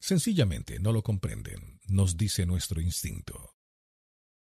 Sencillamente 0.00 0.78
no 0.78 0.92
lo 0.92 1.02
comprenden, 1.02 1.80
nos 1.88 2.16
dice 2.16 2.44
nuestro 2.44 2.80
instinto. 2.80 3.55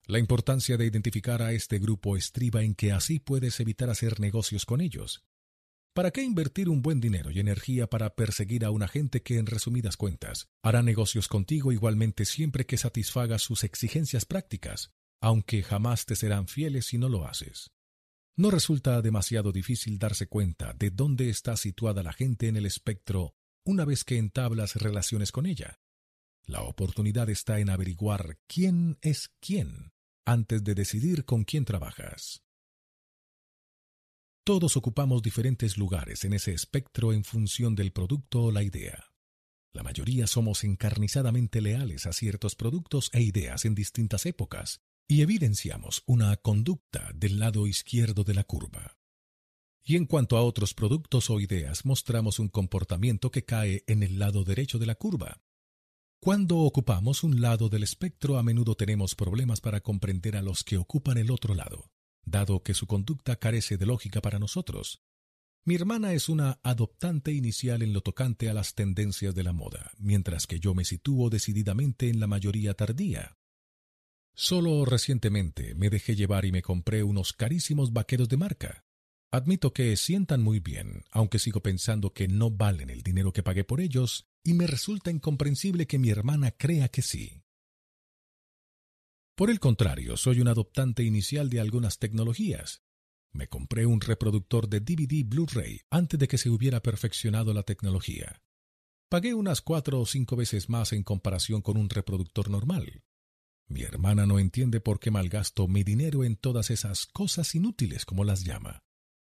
La 0.07 0.19
importancia 0.19 0.77
de 0.77 0.85
identificar 0.85 1.41
a 1.41 1.53
este 1.53 1.79
grupo 1.79 2.15
estriba 2.15 2.63
en 2.63 2.75
que 2.75 2.93
así 2.93 3.21
puedes 3.21 3.59
evitar 3.61 3.89
hacer 3.89 4.21
negocios 4.21 4.67
con 4.67 4.83
ellos. 4.83 5.25
¿Para 5.95 6.11
qué 6.11 6.23
invertir 6.23 6.69
un 6.69 6.83
buen 6.83 7.01
dinero 7.01 7.31
y 7.31 7.41
energía 7.41 7.89
para 7.89 8.15
perseguir 8.15 8.67
a 8.67 8.71
una 8.71 8.87
gente 8.87 9.23
que, 9.23 9.39
en 9.39 9.47
resumidas 9.47 9.97
cuentas, 9.97 10.49
hará 10.63 10.83
negocios 10.83 11.27
contigo 11.27 11.73
igualmente 11.73 12.27
siempre 12.27 12.67
que 12.67 12.77
satisfaga 12.77 13.39
sus 13.39 13.65
exigencias 13.65 14.27
prácticas, 14.27 14.93
aunque 15.23 15.63
jamás 15.63 16.05
te 16.05 16.17
serán 16.17 16.49
fieles 16.49 16.85
si 16.87 16.99
no 16.99 17.09
lo 17.09 17.27
haces? 17.27 17.71
No 18.37 18.51
resulta 18.51 19.01
demasiado 19.01 19.53
difícil 19.53 19.99
darse 19.99 20.27
cuenta 20.27 20.75
de 20.75 20.91
dónde 20.91 21.31
está 21.31 21.57
situada 21.57 22.03
la 22.03 22.13
gente 22.13 22.49
en 22.49 22.57
el 22.57 22.67
espectro 22.67 23.37
una 23.65 23.87
vez 23.87 24.05
que 24.05 24.19
entablas 24.19 24.77
relaciones 24.77 25.33
con 25.33 25.47
ella. 25.47 25.81
La 26.45 26.61
oportunidad 26.61 27.31
está 27.31 27.59
en 27.59 27.71
averiguar 27.71 28.37
quién 28.47 28.99
es 29.01 29.31
quién 29.41 29.94
antes 30.25 30.65
de 30.65 30.75
decidir 30.75 31.25
con 31.25 31.45
quién 31.45 31.65
trabajas. 31.65 32.43
Todos 34.45 34.77
ocupamos 34.77 35.23
diferentes 35.23 35.79
lugares 35.79 36.25
en 36.25 36.35
ese 36.35 36.53
espectro 36.53 37.13
en 37.13 37.25
función 37.25 37.75
del 37.75 37.93
producto 37.93 38.45
o 38.45 38.53
la 38.53 38.63
idea. 38.63 39.11
La 39.73 39.83
mayoría 39.83 40.27
somos 40.27 40.65
encarnizadamente 40.65 41.61
leales 41.61 42.07
a 42.07 42.13
ciertos 42.13 42.55
productos 42.55 43.11
e 43.13 43.23
ideas 43.23 43.65
en 43.65 43.75
distintas 43.75 44.27
épocas, 44.27 44.83
y 45.09 45.23
evidenciamos 45.23 46.03
una 46.07 46.37
conducta 46.37 47.11
del 47.15 47.39
lado 47.39 47.67
izquierdo 47.67 48.25
de 48.25 48.35
la 48.35 48.45
curva. 48.45 48.97
Y 49.83 49.97
en 49.97 50.07
cuanto 50.07 50.39
a 50.39 50.43
otros 50.43 50.73
productos 50.73 51.29
o 51.29 51.41
ideas, 51.41 51.85
mostramos 51.85 52.39
un 52.39 52.49
comportamiento 52.49 53.31
que 53.31 53.45
cae 53.45 53.85
en 53.87 54.03
el 54.03 54.19
lado 54.19 54.45
derecho 54.45 54.79
de 54.79 54.87
la 54.87 54.95
curva. 54.95 55.44
Cuando 56.21 56.59
ocupamos 56.59 57.23
un 57.23 57.41
lado 57.41 57.69
del 57.69 57.83
espectro, 57.83 58.39
a 58.39 58.43
menudo 58.43 58.75
tenemos 58.75 59.15
problemas 59.15 59.61
para 59.61 59.81
comprender 59.81 60.37
a 60.37 60.43
los 60.43 60.65
que 60.65 60.79
ocupan 60.79 61.19
el 61.19 61.31
otro 61.31 61.55
lado 61.55 61.91
dado 62.25 62.63
que 62.63 62.75
su 62.75 62.87
conducta 62.87 63.37
carece 63.37 63.77
de 63.77 63.87
lógica 63.87 64.21
para 64.21 64.39
nosotros. 64.39 65.03
Mi 65.65 65.75
hermana 65.77 66.13
es 66.13 66.29
una 66.29 66.61
adoptante 66.63 67.33
inicial 67.33 67.83
en 67.83 67.93
lo 67.93 68.03
tocante 68.03 68.51
a 68.51 68.55
las 68.55 68.75
tendencias 68.75 69.35
de 69.35 69.45
la 69.45 69.53
moda, 69.53 69.93
mientras 69.99 70.47
que 70.47 70.61
yo 70.61 70.75
me 70.75 70.85
sitúo 70.85 71.31
decididamente 71.31 72.11
en 72.11 72.21
la 72.21 72.27
mayoría 72.27 72.75
tardía. 72.75 73.39
Solo 74.35 74.85
recientemente 74.85 75.75
me 75.75 75.91
dejé 75.91 76.17
llevar 76.17 76.45
y 76.45 76.53
me 76.53 76.61
compré 76.61 77.03
unos 77.03 77.33
carísimos 77.33 77.93
vaqueros 77.93 78.29
de 78.29 78.37
marca. 78.37 78.85
Admito 79.35 79.73
que 79.73 79.97
sientan 79.97 80.43
muy 80.45 80.61
bien, 80.61 81.03
aunque 81.11 81.41
sigo 81.41 81.61
pensando 81.61 82.13
que 82.13 82.29
no 82.29 82.53
valen 82.53 82.89
el 82.89 83.03
dinero 83.03 83.33
que 83.33 83.43
pagué 83.43 83.65
por 83.65 83.81
ellos, 83.81 84.29
y 84.45 84.55
me 84.55 84.69
resulta 84.69 85.11
incomprensible 85.11 85.89
que 85.89 85.99
mi 85.99 86.09
hermana 86.11 86.53
crea 86.53 86.87
que 86.87 87.03
sí. 87.03 87.43
Por 89.35 89.51
el 89.51 89.59
contrario, 89.59 90.17
soy 90.17 90.41
un 90.41 90.47
adoptante 90.47 91.03
inicial 91.03 91.51
de 91.51 91.59
algunas 91.59 91.99
tecnologías. 91.99 92.85
Me 93.33 93.49
compré 93.49 93.87
un 93.87 94.01
reproductor 94.01 94.69
de 94.69 94.79
DVD 94.79 95.25
Blu-ray 95.27 95.81
antes 95.91 96.21
de 96.21 96.29
que 96.29 96.39
se 96.39 96.49
hubiera 96.49 96.81
perfeccionado 96.81 97.53
la 97.53 97.65
tecnología. 97.65 98.41
Pagué 99.09 99.35
unas 99.35 99.63
cuatro 99.63 100.01
o 100.01 100.07
cinco 100.07 100.37
veces 100.37 100.69
más 100.69 100.93
en 100.93 101.03
comparación 101.03 101.61
con 101.61 101.77
un 101.77 101.91
reproductor 101.91 102.51
normal. 102.51 103.03
Mi 103.67 103.83
hermana 103.83 104.27
no 104.27 104.39
entiende 104.39 104.79
por 104.81 105.01
qué 105.01 105.11
malgasto 105.11 105.67
mi 105.67 105.83
dinero 105.83 106.23
en 106.23 106.37
todas 106.37 106.71
esas 106.71 107.07
cosas 107.07 107.53
inútiles 107.57 108.05
como 108.05 108.23
las 108.23 108.45
llama. 108.45 108.85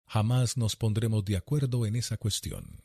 Jamás 0.08 0.58
nos 0.58 0.76
pondremos 0.76 1.26
de 1.26 1.38
acuerdo 1.38 1.86
en 1.86 1.96
esa 1.96 2.18
cuestión. 2.18 2.82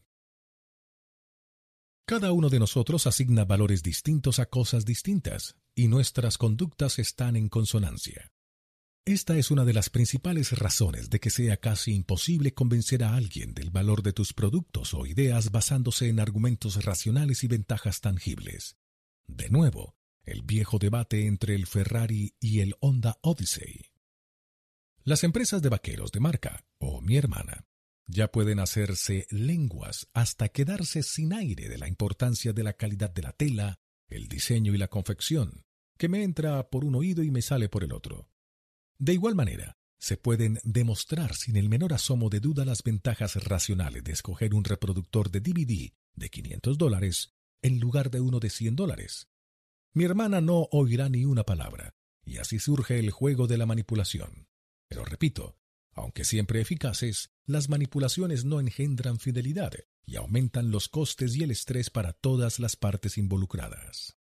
Cada 2.05 2.33
uno 2.33 2.49
de 2.49 2.59
nosotros 2.59 3.07
asigna 3.07 3.45
valores 3.45 3.83
distintos 3.83 4.41
a 4.41 4.47
cosas 4.47 4.85
distintas, 4.85 5.57
y 5.75 5.89
nuestras 5.89 6.37
conductas 6.37 6.99
están 6.99 7.37
en 7.37 7.49
consonancia. 7.49 8.33
Esta 9.05 9.37
es 9.37 9.51
una 9.51 9.65
de 9.65 9.73
las 9.73 9.89
principales 9.89 10.53
razones 10.59 11.11
de 11.11 11.21
que 11.21 11.31
sea 11.31 11.57
casi 11.57 11.95
imposible 11.95 12.55
convencer 12.55 13.03
a 13.03 13.15
alguien 13.15 13.55
del 13.55 13.71
valor 13.71 14.03
de 14.03 14.13
tus 14.13 14.33
productos 14.33 14.95
o 14.95 15.07
ideas 15.07 15.51
basándose 15.51 16.09
en 16.09 16.21
argumentos 16.21 16.85
racionales 16.85 17.43
y 17.45 17.49
ventajas 17.49 18.01
tangibles. 18.01 18.77
De 19.27 19.49
nuevo, 19.49 19.97
el 20.25 20.43
viejo 20.43 20.79
debate 20.79 21.27
entre 21.27 21.55
el 21.55 21.67
Ferrari 21.67 22.35
y 22.39 22.61
el 22.61 22.77
Honda 22.81 23.19
Odyssey. 23.23 23.92
Las 25.05 25.25
empresas 25.25 25.61
de 25.63 25.69
vaqueros 25.69 26.13
de 26.13 26.21
marca, 26.21 26.65
o 26.79 27.01
mi 27.01 27.17
hermana, 27.17 27.67
ya 28.07 28.31
pueden 28.31 28.61
hacerse 28.61 29.27
lenguas 29.31 30.07
hasta 30.13 30.49
quedarse 30.49 31.03
sin 31.03 31.33
aire 31.33 31.69
de 31.69 31.77
la 31.77 31.89
importancia 31.89 32.53
de 32.53 32.63
la 32.63 32.75
calidad 32.75 33.11
de 33.11 33.23
la 33.23 33.33
tela, 33.33 33.81
el 34.09 34.29
diseño 34.29 34.75
y 34.75 34.79
la 34.79 34.87
confección, 34.87 35.65
que 35.99 36.09
me 36.09 36.23
entra 36.23 36.71
por 36.71 36.85
un 36.85 36.95
oído 36.95 37.25
y 37.25 37.33
me 37.33 37.43
sale 37.43 37.69
por 37.69 37.83
el 37.83 37.93
otro. 37.93 38.29
De 38.97 39.13
igual 39.13 39.35
manera, 39.35 39.77
se 39.99 40.17
pueden 40.17 40.61
demostrar 40.63 41.35
sin 41.35 41.57
el 41.57 41.69
menor 41.69 41.95
asomo 41.95 42.31
de 42.31 42.39
duda 42.39 42.65
las 42.65 42.85
ventajas 42.85 43.43
racionales 43.43 44.05
de 44.05 44.13
escoger 44.13 44.55
un 44.55 44.63
reproductor 44.63 45.33
de 45.33 45.41
DVD 45.41 45.93
de 46.15 46.31
500 46.31 46.79
dólares 46.79 47.35
en 47.61 47.81
lugar 47.81 48.11
de 48.11 48.21
uno 48.21 48.39
de 48.39 48.51
100 48.51 48.77
dólares. 48.77 49.29
Mi 49.95 50.05
hermana 50.05 50.41
no 50.41 50.69
oirá 50.71 51.09
ni 51.09 51.25
una 51.25 51.43
palabra, 51.43 51.97
y 52.25 52.37
así 52.37 52.61
surge 52.61 53.01
el 53.01 53.11
juego 53.11 53.49
de 53.49 53.59
la 53.59 53.67
manipulación. 53.67 54.52
Pero 54.93 55.07
repito, 55.07 55.57
aunque 55.95 56.23
siempre 56.23 56.61
eficaces, 56.61 57.31
las 57.47 57.71
manipulaciones 57.71 58.45
no 58.45 58.61
engendran 58.61 59.19
fidelidad 59.19 59.73
y 60.05 60.17
aumentan 60.17 60.71
los 60.71 60.91
costes 60.91 61.35
y 61.35 61.43
el 61.43 61.51
estrés 61.51 61.89
para 61.89 62.13
todas 62.13 62.59
las 62.59 62.77
partes 62.77 63.17
involucradas. 63.17 64.19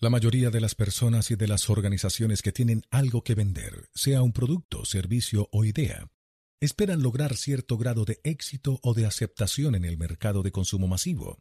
La 0.00 0.10
mayoría 0.10 0.50
de 0.50 0.60
las 0.60 0.74
personas 0.74 1.30
y 1.30 1.36
de 1.36 1.46
las 1.46 1.70
organizaciones 1.70 2.42
que 2.42 2.50
tienen 2.50 2.82
algo 2.90 3.22
que 3.22 3.36
vender, 3.36 3.88
sea 3.94 4.22
un 4.22 4.32
producto, 4.32 4.84
servicio 4.84 5.48
o 5.52 5.64
idea, 5.64 6.10
esperan 6.58 7.00
lograr 7.00 7.36
cierto 7.36 7.78
grado 7.78 8.04
de 8.04 8.18
éxito 8.24 8.80
o 8.82 8.92
de 8.92 9.06
aceptación 9.06 9.76
en 9.76 9.84
el 9.84 9.96
mercado 9.98 10.42
de 10.42 10.50
consumo 10.50 10.88
masivo. 10.88 11.38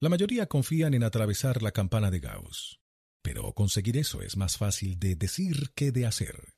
La 0.00 0.08
mayoría 0.08 0.46
confían 0.46 0.94
en 0.94 1.04
atravesar 1.04 1.62
la 1.62 1.72
campana 1.72 2.10
de 2.10 2.20
Gauss, 2.20 2.81
pero 3.22 3.52
conseguir 3.54 3.96
eso 3.96 4.20
es 4.20 4.36
más 4.36 4.58
fácil 4.58 4.98
de 4.98 5.16
decir 5.16 5.70
que 5.74 5.92
de 5.92 6.06
hacer. 6.06 6.52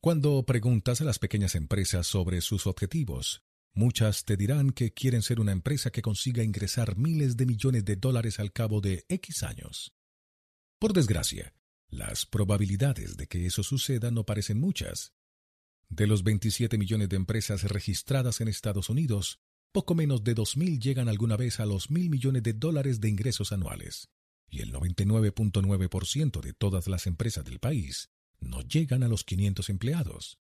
Cuando 0.00 0.44
preguntas 0.44 1.00
a 1.00 1.04
las 1.04 1.18
pequeñas 1.18 1.54
empresas 1.54 2.06
sobre 2.06 2.42
sus 2.42 2.66
objetivos, 2.66 3.42
muchas 3.72 4.24
te 4.24 4.36
dirán 4.36 4.70
que 4.70 4.92
quieren 4.92 5.22
ser 5.22 5.40
una 5.40 5.52
empresa 5.52 5.90
que 5.90 6.02
consiga 6.02 6.44
ingresar 6.44 6.96
miles 6.96 7.36
de 7.36 7.46
millones 7.46 7.84
de 7.84 7.96
dólares 7.96 8.38
al 8.38 8.52
cabo 8.52 8.80
de 8.82 9.06
X 9.08 9.42
años. 9.42 9.94
Por 10.78 10.92
desgracia, 10.92 11.54
las 11.88 12.26
probabilidades 12.26 13.16
de 13.16 13.26
que 13.26 13.46
eso 13.46 13.62
suceda 13.62 14.10
no 14.10 14.24
parecen 14.24 14.60
muchas. 14.60 15.14
De 15.88 16.06
los 16.06 16.22
27 16.22 16.76
millones 16.76 17.08
de 17.08 17.16
empresas 17.16 17.62
registradas 17.64 18.40
en 18.40 18.48
Estados 18.48 18.90
Unidos, 18.90 19.40
poco 19.72 19.94
menos 19.94 20.22
de 20.22 20.34
2.000 20.34 20.80
llegan 20.80 21.08
alguna 21.08 21.36
vez 21.36 21.60
a 21.60 21.66
los 21.66 21.90
mil 21.90 22.10
millones 22.10 22.42
de 22.42 22.52
dólares 22.52 23.00
de 23.00 23.08
ingresos 23.08 23.52
anuales, 23.52 24.08
y 24.48 24.62
el 24.62 24.72
99.9% 24.72 26.40
de 26.40 26.52
todas 26.52 26.88
las 26.88 27.06
empresas 27.06 27.44
del 27.44 27.58
país 27.58 28.10
no 28.40 28.60
llegan 28.62 29.02
a 29.02 29.08
los 29.08 29.24
500 29.24 29.68
empleados. 29.70 30.38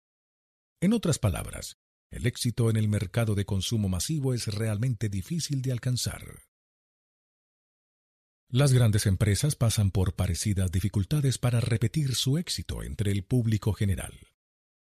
En 0.81 0.93
otras 0.93 1.19
palabras, 1.19 1.77
el 2.09 2.25
éxito 2.25 2.69
en 2.69 2.75
el 2.75 2.89
mercado 2.89 3.35
de 3.35 3.45
consumo 3.45 3.87
masivo 3.87 4.33
es 4.33 4.47
realmente 4.47 5.07
difícil 5.07 5.61
de 5.61 5.71
alcanzar. 5.71 6.43
Las 8.49 8.73
grandes 8.73 9.05
empresas 9.05 9.55
pasan 9.55 9.91
por 9.91 10.13
parecidas 10.13 10.71
dificultades 10.71 11.37
para 11.37 11.61
repetir 11.61 12.15
su 12.15 12.37
éxito 12.37 12.83
entre 12.83 13.11
el 13.11 13.23
público 13.23 13.71
general. 13.71 14.13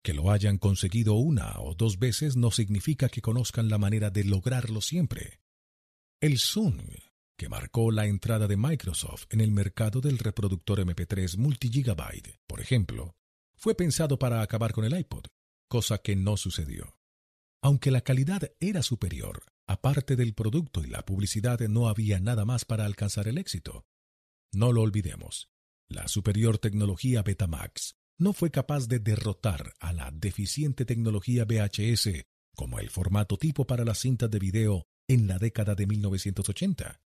Que 0.04 0.14
lo 0.14 0.32
hayan 0.32 0.58
conseguido 0.58 1.14
una 1.14 1.62
o 1.62 1.76
dos 1.76 1.98
veces 1.98 2.36
no 2.36 2.52
significa 2.52 3.08
que 3.08 3.22
conozcan 3.22 3.70
la 3.70 3.78
manera 3.78 4.10
de 4.10 4.26
lograrlo 4.26 4.82
siempre. 4.82 5.40
El 6.20 6.40
Zoom 6.40 6.78
que 7.38 7.50
marcó 7.50 7.92
la 7.92 8.06
entrada 8.06 8.48
de 8.48 8.58
Microsoft 8.58 9.26
en 9.30 9.42
el 9.42 9.52
mercado 9.52 10.02
del 10.02 10.20
reproductor 10.20 10.80
MP3 10.80 11.38
multigigabyte, 11.38 12.40
por 12.48 12.62
ejemplo, 12.62 13.16
fue 13.56 13.76
pensado 13.76 14.20
para 14.20 14.42
acabar 14.42 14.74
con 14.74 14.86
el 14.86 14.98
iPod, 14.98 15.26
cosa 15.68 15.98
que 16.00 16.16
no 16.16 16.38
sucedió. 16.38 16.98
Aunque 17.62 17.92
la 17.92 18.02
calidad 18.02 18.52
era 18.60 18.84
superior, 18.84 19.44
aparte 19.68 20.16
del 20.16 20.34
producto 20.34 20.84
y 20.84 20.88
la 20.88 21.06
publicidad 21.06 21.60
no 21.70 21.88
había 21.88 22.20
nada 22.20 22.46
más 22.46 22.66
para 22.66 22.86
alcanzar 22.86 23.28
el 23.28 23.38
éxito. 23.38 23.86
No 24.52 24.72
lo 24.72 24.82
olvidemos, 24.82 25.50
la 25.88 26.08
superior 26.08 26.58
tecnología 26.58 27.24
Betamax 27.24 27.96
no 28.18 28.34
fue 28.34 28.52
capaz 28.52 28.88
de 28.88 29.00
derrotar 29.00 29.74
a 29.80 29.94
la 29.94 30.12
deficiente 30.12 30.86
tecnología 30.86 31.46
VHS 31.46 32.26
como 32.56 32.80
el 32.80 32.90
formato 32.90 33.38
tipo 33.38 33.66
para 33.66 33.84
las 33.84 34.00
cintas 34.00 34.30
de 34.30 34.40
video 34.40 34.86
en 35.08 35.28
la 35.28 35.40
década 35.40 35.76
de 35.76 35.88
1980. 35.88 37.03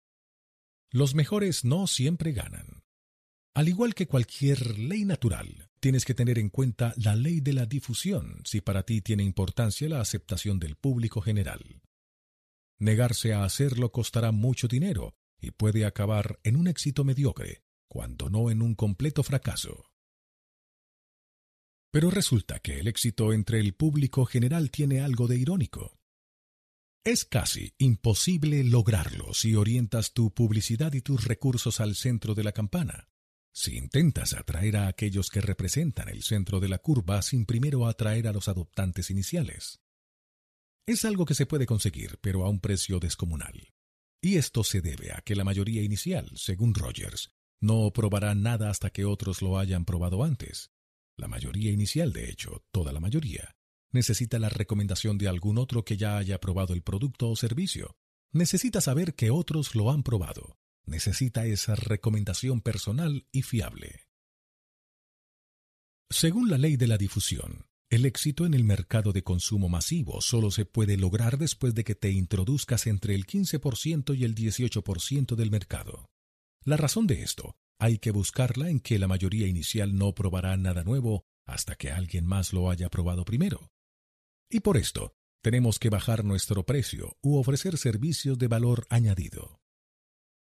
Los 0.94 1.16
mejores 1.16 1.66
no 1.66 1.88
siempre 1.88 2.34
ganan. 2.34 2.84
Al 3.56 3.68
igual 3.68 3.96
que 3.96 4.06
cualquier 4.06 4.78
ley 4.78 5.06
natural, 5.06 5.72
tienes 5.80 6.06
que 6.06 6.14
tener 6.14 6.38
en 6.38 6.50
cuenta 6.50 6.94
la 6.98 7.16
ley 7.16 7.40
de 7.40 7.54
la 7.54 7.66
difusión 7.66 8.42
si 8.46 8.62
para 8.62 8.84
ti 8.84 9.02
tiene 9.02 9.24
importancia 9.24 9.90
la 9.90 10.02
aceptación 10.02 10.60
del 10.60 10.76
público 10.76 11.20
general. 11.20 11.82
Negarse 12.78 13.34
a 13.34 13.44
hacerlo 13.44 13.92
costará 13.92 14.32
mucho 14.32 14.68
dinero 14.68 15.16
y 15.42 15.50
puede 15.50 15.86
acabar 15.86 16.40
en 16.44 16.58
un 16.58 16.68
éxito 16.68 17.04
mediocre, 17.04 17.64
cuando 17.88 18.30
no 18.30 18.52
en 18.52 18.62
un 18.62 18.76
completo 18.76 19.24
fracaso. 19.24 19.90
Pero 21.92 22.12
resulta 22.12 22.60
que 22.60 22.80
el 22.80 22.88
éxito 22.88 23.34
entre 23.34 23.60
el 23.60 23.74
público 23.74 24.26
general 24.26 24.70
tiene 24.70 25.02
algo 25.02 25.28
de 25.28 25.38
irónico. 25.38 25.98
Es 27.06 27.26
casi 27.26 27.74
imposible 27.80 28.64
lograrlo 28.64 29.34
si 29.34 29.56
orientas 29.56 30.14
tu 30.14 30.34
publicidad 30.34 30.94
y 30.94 31.02
tus 31.02 31.26
recursos 31.26 31.82
al 31.82 31.96
centro 31.96 32.34
de 32.34 32.46
la 32.46 32.54
campana. 32.54 33.10
Si 33.54 33.76
intentas 33.76 34.32
atraer 34.32 34.78
a 34.78 34.88
aquellos 34.88 35.30
que 35.30 35.42
representan 35.42 36.08
el 36.08 36.24
centro 36.24 36.62
de 36.62 36.70
la 36.70 36.78
curva 36.78 37.22
sin 37.22 37.46
primero 37.46 37.88
atraer 37.88 38.30
a 38.30 38.32
los 38.32 38.48
adoptantes 38.48 39.12
iniciales. 39.12 39.82
Es 40.88 41.04
algo 41.04 41.26
que 41.26 41.36
se 41.36 41.46
puede 41.46 41.66
conseguir, 41.66 42.20
pero 42.22 42.46
a 42.46 42.50
un 42.50 42.62
precio 42.62 43.00
descomunal. 43.00 43.74
Y 44.22 44.38
esto 44.38 44.64
se 44.64 44.80
debe 44.80 45.12
a 45.12 45.22
que 45.22 45.36
la 45.36 45.44
mayoría 45.44 45.84
inicial, 45.84 46.32
según 46.36 46.74
Rogers, 46.74 47.32
no 47.60 47.92
probará 47.92 48.34
nada 48.34 48.70
hasta 48.70 48.92
que 48.92 49.04
otros 49.04 49.42
lo 49.42 49.60
hayan 49.60 49.84
probado 49.84 50.24
antes. 50.24 50.72
La 51.18 51.28
mayoría 51.28 51.72
inicial, 51.72 52.14
de 52.14 52.30
hecho, 52.30 52.66
toda 52.72 52.94
la 52.94 53.02
mayoría, 53.02 53.58
necesita 53.94 54.40
la 54.40 54.50
recomendación 54.50 55.18
de 55.18 55.28
algún 55.28 55.58
otro 55.58 55.86
que 55.86 55.98
ya 55.98 56.18
haya 56.18 56.40
probado 56.40 56.74
el 56.74 56.82
producto 56.82 57.30
o 57.30 57.36
servicio. 57.36 57.96
Necesita 58.32 58.82
saber 58.82 59.16
que 59.16 59.32
otros 59.32 59.76
lo 59.76 59.92
han 59.92 60.04
probado. 60.04 60.58
Necesita 60.86 61.46
esa 61.46 61.76
recomendación 61.76 62.62
personal 62.62 63.26
y 63.32 63.44
fiable. 63.44 64.08
Según 66.10 66.50
la 66.50 66.58
ley 66.58 66.76
de 66.76 66.88
la 66.88 66.98
difusión, 66.98 67.66
el 67.90 68.06
éxito 68.06 68.46
en 68.46 68.54
el 68.54 68.64
mercado 68.64 69.14
de 69.14 69.24
consumo 69.24 69.70
masivo 69.70 70.20
solo 70.22 70.52
se 70.52 70.66
puede 70.66 70.98
lograr 70.98 71.38
después 71.38 71.76
de 71.76 71.84
que 71.84 71.96
te 71.96 72.12
introduzcas 72.12 72.88
entre 72.88 73.16
el 73.16 73.26
15% 73.26 74.18
y 74.18 74.24
el 74.24 74.36
18% 74.36 75.36
del 75.36 75.52
mercado. 75.52 76.10
La 76.66 76.78
razón 76.78 77.08
de 77.08 77.22
esto 77.22 77.56
hay 77.80 78.00
que 78.00 78.12
buscarla 78.12 78.70
en 78.70 78.80
que 78.80 78.98
la 78.98 79.08
mayoría 79.08 79.48
inicial 79.48 79.96
no 79.96 80.16
probará 80.16 80.56
nada 80.58 80.84
nuevo 80.84 81.26
hasta 81.46 81.76
que 81.76 81.92
alguien 81.92 82.26
más 82.26 82.54
lo 82.54 82.70
haya 82.70 82.90
probado 82.90 83.26
primero. 83.26 83.73
Y 84.54 84.60
por 84.60 84.78
esto, 84.78 85.16
tenemos 85.42 85.80
que 85.80 85.90
bajar 85.90 86.24
nuestro 86.24 86.64
precio 86.64 87.18
u 87.24 87.38
ofrecer 87.38 87.76
servicios 87.80 88.38
de 88.38 88.48
valor 88.48 88.86
añadido. 88.92 89.60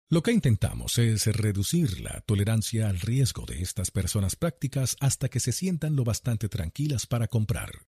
Lo 0.10 0.24
que 0.24 0.32
intentamos 0.32 0.98
es 0.98 1.26
reducir 1.26 2.00
la 2.00 2.22
tolerancia 2.22 2.88
al 2.88 3.02
riesgo 3.02 3.46
de 3.46 3.62
estas 3.62 3.92
personas 3.92 4.38
prácticas 4.38 4.96
hasta 5.02 5.28
que 5.28 5.42
se 5.42 5.52
sientan 5.52 5.98
lo 5.98 6.06
bastante 6.06 6.48
tranquilas 6.48 7.08
para 7.08 7.28
comprar. 7.28 7.88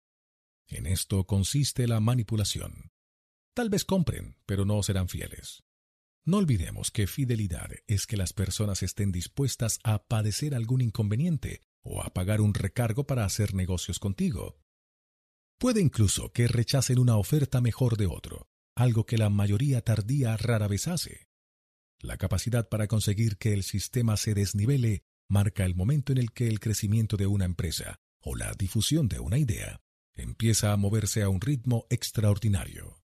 En 0.68 0.86
esto 0.86 1.26
consiste 1.26 1.88
la 1.88 2.02
manipulación. 2.02 2.92
Tal 3.54 3.70
vez 3.70 3.86
compren, 3.86 4.36
pero 4.46 4.66
no 4.66 4.84
serán 4.84 5.08
fieles. 5.08 5.64
No 6.26 6.40
olvidemos 6.40 6.92
que 6.92 7.08
fidelidad 7.08 7.72
es 7.88 8.06
que 8.06 8.18
las 8.18 8.34
personas 8.34 8.84
estén 8.84 9.14
dispuestas 9.14 9.80
a 9.86 10.04
padecer 10.04 10.56
algún 10.56 10.82
inconveniente 10.82 11.62
o 11.84 12.04
a 12.04 12.14
pagar 12.14 12.42
un 12.42 12.54
recargo 12.54 13.08
para 13.08 13.24
hacer 13.24 13.54
negocios 13.54 13.98
contigo. 13.98 14.62
Puede 15.62 15.80
incluso 15.80 16.32
que 16.34 16.48
rechacen 16.48 16.98
una 16.98 17.18
oferta 17.18 17.62
mejor 17.62 17.96
de 17.96 18.08
otro, 18.08 18.48
algo 18.76 19.06
que 19.06 19.20
la 19.20 19.30
mayoría 19.30 19.82
tardía 19.82 20.36
rara 20.36 20.68
vez 20.68 20.88
hace. 20.88 21.28
La 22.00 22.18
capacidad 22.18 22.68
para 22.68 22.88
conseguir 22.88 23.38
que 23.38 23.54
el 23.54 23.62
sistema 23.62 24.18
se 24.18 24.34
desnivele 24.34 25.04
marca 25.30 25.64
el 25.64 25.76
momento 25.76 26.14
en 26.14 26.18
el 26.18 26.32
que 26.32 26.48
el 26.48 26.60
crecimiento 26.60 27.16
de 27.16 27.28
una 27.28 27.46
empresa 27.46 28.00
o 28.22 28.36
la 28.36 28.52
difusión 28.54 29.08
de 29.08 29.20
una 29.20 29.38
idea 29.38 29.80
empieza 30.16 30.74
a 30.74 30.78
moverse 30.78 31.22
a 31.22 31.30
un 31.30 31.40
ritmo 31.40 31.86
extraordinario. 31.92 33.04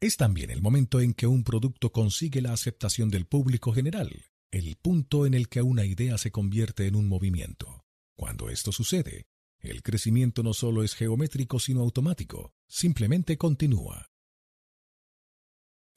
Es 0.00 0.16
también 0.16 0.52
el 0.52 0.62
momento 0.62 1.00
en 1.00 1.12
que 1.12 1.26
un 1.26 1.42
producto 1.42 1.90
consigue 1.90 2.40
la 2.40 2.52
aceptación 2.52 3.10
del 3.10 3.26
público 3.26 3.72
general, 3.72 4.26
el 4.52 4.76
punto 4.76 5.26
en 5.26 5.34
el 5.34 5.48
que 5.48 5.62
una 5.62 5.84
idea 5.84 6.18
se 6.18 6.30
convierte 6.30 6.86
en 6.86 6.94
un 6.94 7.08
movimiento. 7.08 7.84
Cuando 8.16 8.48
esto 8.48 8.70
sucede, 8.70 9.26
el 9.60 9.82
crecimiento 9.82 10.42
no 10.42 10.54
solo 10.54 10.82
es 10.82 10.94
geométrico 10.94 11.58
sino 11.58 11.80
automático, 11.80 12.52
simplemente 12.68 13.36
continúa. 13.36 14.08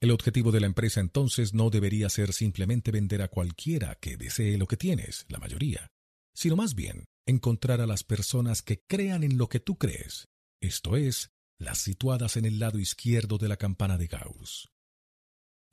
El 0.02 0.10
objetivo 0.12 0.52
de 0.52 0.62
la 0.62 0.66
empresa 0.66 1.00
entonces 1.00 1.54
no 1.54 1.70
debería 1.70 2.10
ser 2.10 2.34
simplemente 2.34 2.92
vender 2.92 3.22
a 3.22 3.28
cualquiera 3.28 3.96
que 3.96 4.18
desee 4.18 4.58
lo 4.58 4.66
que 4.66 4.78
tienes, 4.78 5.26
la 5.30 5.38
mayoría, 5.38 5.92
sino 6.34 6.56
más 6.56 6.74
bien 6.74 7.06
encontrar 7.28 7.82
a 7.82 7.88
las 7.88 8.04
personas 8.04 8.64
que 8.64 8.82
crean 8.88 9.24
en 9.24 9.38
lo 9.38 9.48
que 9.48 9.60
tú 9.60 9.78
crees, 9.78 10.28
esto 10.60 10.98
es, 10.98 11.30
las 11.60 11.78
situadas 11.78 12.36
en 12.38 12.46
el 12.46 12.58
lado 12.58 12.80
izquierdo 12.80 13.38
de 13.38 13.48
la 13.48 13.58
campana 13.58 13.98
de 14.00 14.08
Gauss. 14.08 14.72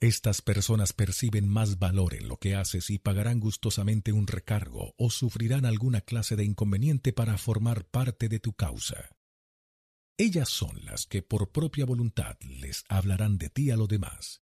Estas 0.00 0.42
personas 0.42 0.92
perciben 0.92 1.48
más 1.48 1.80
valor 1.80 2.14
en 2.14 2.28
lo 2.28 2.36
que 2.36 2.54
haces 2.54 2.88
y 2.90 2.98
pagarán 2.98 3.40
gustosamente 3.40 4.12
un 4.12 4.28
recargo 4.28 4.94
o 4.96 5.10
sufrirán 5.10 5.64
alguna 5.64 6.02
clase 6.02 6.36
de 6.36 6.44
inconveniente 6.44 7.12
para 7.12 7.36
formar 7.36 7.84
parte 7.84 8.28
de 8.28 8.38
tu 8.38 8.52
causa. 8.52 9.10
Ellas 10.16 10.48
son 10.50 10.84
las 10.84 11.06
que 11.06 11.22
por 11.22 11.50
propia 11.50 11.84
voluntad 11.84 12.36
les 12.40 12.84
hablarán 12.88 13.38
de 13.38 13.50
ti 13.50 13.72
a 13.72 13.76
los 13.76 13.88
demás. 13.88 14.42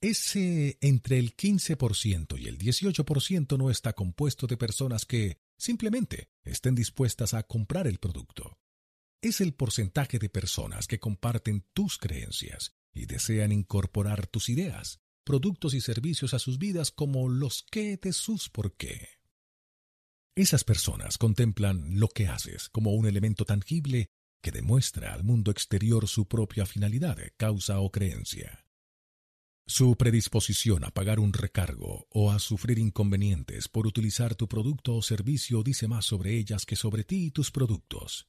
Ese 0.00 0.78
entre 0.80 1.20
el 1.20 1.36
15% 1.36 2.38
y 2.40 2.48
el 2.48 2.58
18% 2.58 3.56
no 3.56 3.70
está 3.70 3.92
compuesto 3.92 4.48
de 4.48 4.56
personas 4.56 5.06
que 5.06 5.38
simplemente 5.56 6.30
estén 6.42 6.74
dispuestas 6.74 7.34
a 7.34 7.44
comprar 7.44 7.86
el 7.86 7.98
producto 7.98 8.58
es 9.22 9.40
el 9.40 9.54
porcentaje 9.54 10.18
de 10.18 10.28
personas 10.28 10.86
que 10.86 11.00
comparten 11.00 11.64
tus 11.72 11.98
creencias 11.98 12.75
y 12.96 13.06
desean 13.06 13.52
incorporar 13.52 14.26
tus 14.26 14.48
ideas, 14.48 15.00
productos 15.24 15.74
y 15.74 15.80
servicios 15.80 16.34
a 16.34 16.38
sus 16.38 16.58
vidas 16.58 16.90
como 16.90 17.28
los 17.28 17.64
qué 17.70 17.96
de 17.96 18.12
sus 18.12 18.48
por 18.48 18.76
qué. 18.76 19.08
Esas 20.34 20.64
personas 20.64 21.16
contemplan 21.16 21.98
lo 21.98 22.08
que 22.08 22.28
haces 22.28 22.68
como 22.68 22.92
un 22.92 23.06
elemento 23.06 23.44
tangible 23.44 24.10
que 24.42 24.50
demuestra 24.50 25.14
al 25.14 25.24
mundo 25.24 25.50
exterior 25.50 26.06
su 26.06 26.28
propia 26.28 26.66
finalidad, 26.66 27.18
causa 27.36 27.80
o 27.80 27.90
creencia. 27.90 28.66
Su 29.66 29.96
predisposición 29.96 30.84
a 30.84 30.90
pagar 30.90 31.18
un 31.18 31.32
recargo 31.32 32.06
o 32.10 32.30
a 32.30 32.38
sufrir 32.38 32.78
inconvenientes 32.78 33.66
por 33.66 33.86
utilizar 33.86 34.36
tu 34.36 34.46
producto 34.46 34.94
o 34.94 35.02
servicio 35.02 35.64
dice 35.64 35.88
más 35.88 36.04
sobre 36.04 36.36
ellas 36.36 36.66
que 36.66 36.76
sobre 36.76 37.02
ti 37.02 37.26
y 37.26 37.30
tus 37.32 37.50
productos. 37.50 38.28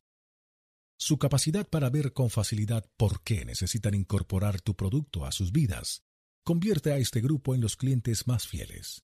Su 1.00 1.20
capacidad 1.20 1.68
para 1.68 1.90
ver 1.90 2.12
con 2.12 2.30
facilidad 2.30 2.90
por 2.98 3.22
qué 3.22 3.46
necesitan 3.46 3.94
incorporar 3.94 4.62
tu 4.62 4.76
producto 4.76 5.26
a 5.26 5.32
sus 5.32 5.52
vidas 5.52 6.04
convierte 6.44 6.94
a 6.94 6.98
este 6.98 7.20
grupo 7.20 7.54
en 7.56 7.60
los 7.60 7.76
clientes 7.76 8.26
más 8.26 8.48
fieles. 8.48 9.04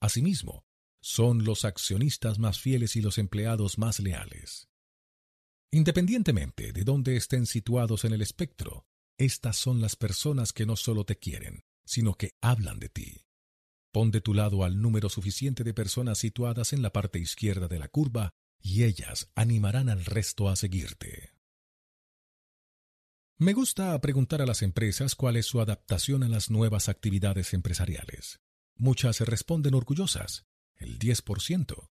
Asimismo, 0.00 0.64
son 1.02 1.44
los 1.44 1.64
accionistas 1.64 2.38
más 2.38 2.60
fieles 2.60 2.94
y 2.94 3.02
los 3.02 3.18
empleados 3.18 3.78
más 3.78 3.98
leales. 3.98 4.68
Independientemente 5.72 6.72
de 6.72 6.84
dónde 6.84 7.16
estén 7.16 7.46
situados 7.46 8.04
en 8.04 8.12
el 8.12 8.22
espectro, 8.22 8.86
estas 9.18 9.56
son 9.56 9.80
las 9.80 9.96
personas 9.96 10.52
que 10.52 10.66
no 10.66 10.76
solo 10.76 11.04
te 11.04 11.16
quieren, 11.16 11.64
sino 11.84 12.14
que 12.14 12.36
hablan 12.40 12.78
de 12.78 12.88
ti. 12.88 13.26
Pon 13.92 14.12
de 14.12 14.20
tu 14.20 14.32
lado 14.32 14.62
al 14.62 14.80
número 14.80 15.08
suficiente 15.08 15.64
de 15.64 15.74
personas 15.74 16.18
situadas 16.18 16.72
en 16.72 16.82
la 16.82 16.92
parte 16.92 17.18
izquierda 17.18 17.66
de 17.66 17.80
la 17.80 17.88
curva 17.88 18.34
y 18.60 18.84
ellas 18.84 19.30
animarán 19.34 19.88
al 19.88 20.04
resto 20.04 20.48
a 20.48 20.56
seguirte. 20.56 21.32
Me 23.38 23.52
gusta 23.52 24.00
preguntar 24.00 24.42
a 24.42 24.46
las 24.46 24.62
empresas 24.62 25.14
cuál 25.14 25.36
es 25.36 25.46
su 25.46 25.60
adaptación 25.60 26.24
a 26.24 26.28
las 26.28 26.50
nuevas 26.50 26.88
actividades 26.88 27.54
empresariales. 27.54 28.40
Muchas 28.74 29.20
responden 29.20 29.74
orgullosas, 29.74 30.46
el 30.74 30.98
10%. 30.98 31.88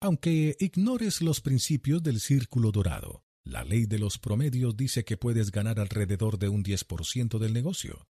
Aunque 0.00 0.56
ignores 0.58 1.22
los 1.22 1.40
principios 1.40 2.02
del 2.02 2.20
círculo 2.20 2.72
dorado, 2.72 3.24
la 3.44 3.62
ley 3.62 3.86
de 3.86 4.00
los 4.00 4.18
promedios 4.18 4.76
dice 4.76 5.04
que 5.04 5.16
puedes 5.16 5.52
ganar 5.52 5.78
alrededor 5.78 6.36
de 6.38 6.48
un 6.48 6.64
10% 6.64 7.38
del 7.38 7.52
negocio. 7.52 8.08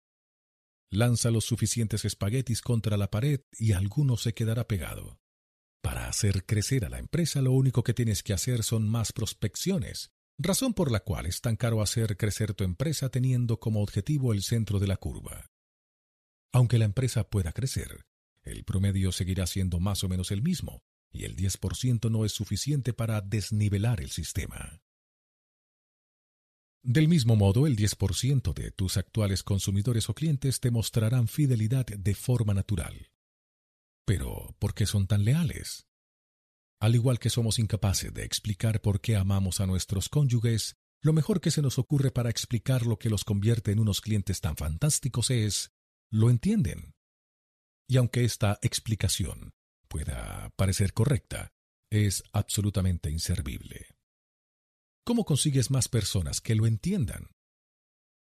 Lanza 0.91 1.31
los 1.31 1.45
suficientes 1.45 2.05
espaguetis 2.05 2.61
contra 2.61 2.97
la 2.97 3.09
pared 3.09 3.41
y 3.57 3.71
alguno 3.71 4.15
se 4.15 4.35
quedará 4.35 4.67
pegado. 4.67 5.19
Para 5.83 6.07
hacer 6.07 6.45
crecer 6.45 6.85
a 6.85 6.89
la 6.89 6.97
empresa 6.97 7.41
lo 7.41 7.51
único 7.51 7.83
que 7.83 7.93
tienes 7.93 8.23
que 8.23 8.31
hacer 8.31 8.63
son 8.63 8.87
más 8.87 9.11
prospecciones, 9.11 10.13
razón 10.37 10.73
por 10.73 10.89
la 10.89 11.01
cual 11.01 11.25
es 11.25 11.41
tan 11.41 11.57
caro 11.57 11.81
hacer 11.81 12.15
crecer 12.15 12.53
tu 12.53 12.63
empresa 12.63 13.09
teniendo 13.09 13.59
como 13.59 13.83
objetivo 13.83 14.31
el 14.31 14.43
centro 14.43 14.79
de 14.79 14.87
la 14.87 14.95
curva. 14.95 15.51
Aunque 16.53 16.77
la 16.77 16.85
empresa 16.85 17.29
pueda 17.29 17.51
crecer, 17.51 18.05
el 18.43 18.63
promedio 18.63 19.11
seguirá 19.11 19.45
siendo 19.45 19.81
más 19.81 20.05
o 20.05 20.09
menos 20.09 20.31
el 20.31 20.41
mismo, 20.41 20.83
y 21.11 21.25
el 21.25 21.35
10% 21.35 22.09
no 22.09 22.23
es 22.23 22.31
suficiente 22.31 22.93
para 22.93 23.19
desnivelar 23.19 23.99
el 23.99 24.09
sistema. 24.09 24.81
Del 26.81 27.09
mismo 27.09 27.35
modo, 27.35 27.67
el 27.67 27.75
10% 27.75 28.53
de 28.53 28.71
tus 28.71 28.95
actuales 28.95 29.43
consumidores 29.43 30.09
o 30.09 30.13
clientes 30.13 30.61
te 30.61 30.71
mostrarán 30.71 31.27
fidelidad 31.27 31.85
de 31.85 32.15
forma 32.15 32.53
natural. 32.53 33.12
Pero, 34.05 34.55
¿por 34.59 34.73
qué 34.73 34.85
son 34.85 35.07
tan 35.07 35.23
leales? 35.23 35.87
Al 36.79 36.95
igual 36.95 37.19
que 37.19 37.29
somos 37.29 37.59
incapaces 37.59 38.13
de 38.13 38.25
explicar 38.25 38.81
por 38.81 38.99
qué 38.99 39.15
amamos 39.15 39.61
a 39.61 39.65
nuestros 39.65 40.09
cónyuges, 40.09 40.75
lo 41.01 41.13
mejor 41.13 41.39
que 41.39 41.51
se 41.51 41.61
nos 41.61 41.79
ocurre 41.79 42.11
para 42.11 42.29
explicar 42.29 42.85
lo 42.85 42.97
que 42.97 43.09
los 43.09 43.23
convierte 43.23 43.71
en 43.71 43.79
unos 43.79 44.01
clientes 44.01 44.41
tan 44.41 44.57
fantásticos 44.57 45.29
es, 45.29 45.71
lo 46.09 46.29
entienden. 46.29 46.93
Y 47.87 47.97
aunque 47.97 48.23
esta 48.23 48.59
explicación 48.61 49.53
pueda 49.87 50.49
parecer 50.55 50.93
correcta, 50.93 51.53
es 51.89 52.23
absolutamente 52.33 53.11
inservible. 53.11 53.87
¿Cómo 55.05 55.25
consigues 55.25 55.69
más 55.69 55.89
personas 55.89 56.41
que 56.41 56.55
lo 56.55 56.65
entiendan? 56.65 57.31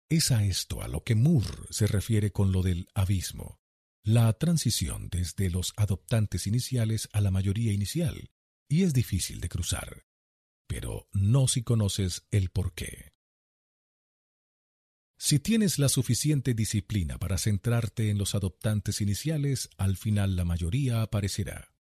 Es 0.09 0.31
a 0.31 0.43
esto 0.43 0.81
a 0.81 0.87
lo 0.87 1.03
que 1.03 1.15
Moore 1.15 1.67
se 1.69 1.87
refiere 1.87 2.31
con 2.31 2.51
lo 2.51 2.63
del 2.63 2.89
abismo, 2.93 3.60
la 4.03 4.33
transición 4.33 5.09
desde 5.09 5.49
los 5.49 5.73
adoptantes 5.77 6.47
iniciales 6.47 7.09
a 7.13 7.21
la 7.21 7.31
mayoría 7.31 7.71
inicial, 7.71 8.31
y 8.67 8.83
es 8.83 8.93
difícil 8.93 9.39
de 9.39 9.49
cruzar, 9.49 10.05
pero 10.67 11.07
no 11.11 11.47
si 11.47 11.63
conoces 11.63 12.25
el 12.31 12.49
por 12.49 12.73
qué. 12.73 13.11
Si 15.19 15.37
tienes 15.37 15.77
la 15.77 15.87
suficiente 15.87 16.55
disciplina 16.55 17.19
para 17.19 17.37
centrarte 17.37 18.09
en 18.09 18.17
los 18.17 18.33
adoptantes 18.33 19.01
iniciales, 19.01 19.69
al 19.77 19.95
final 19.95 20.35
la 20.35 20.45
mayoría 20.45 21.03
aparecerá. 21.03 21.75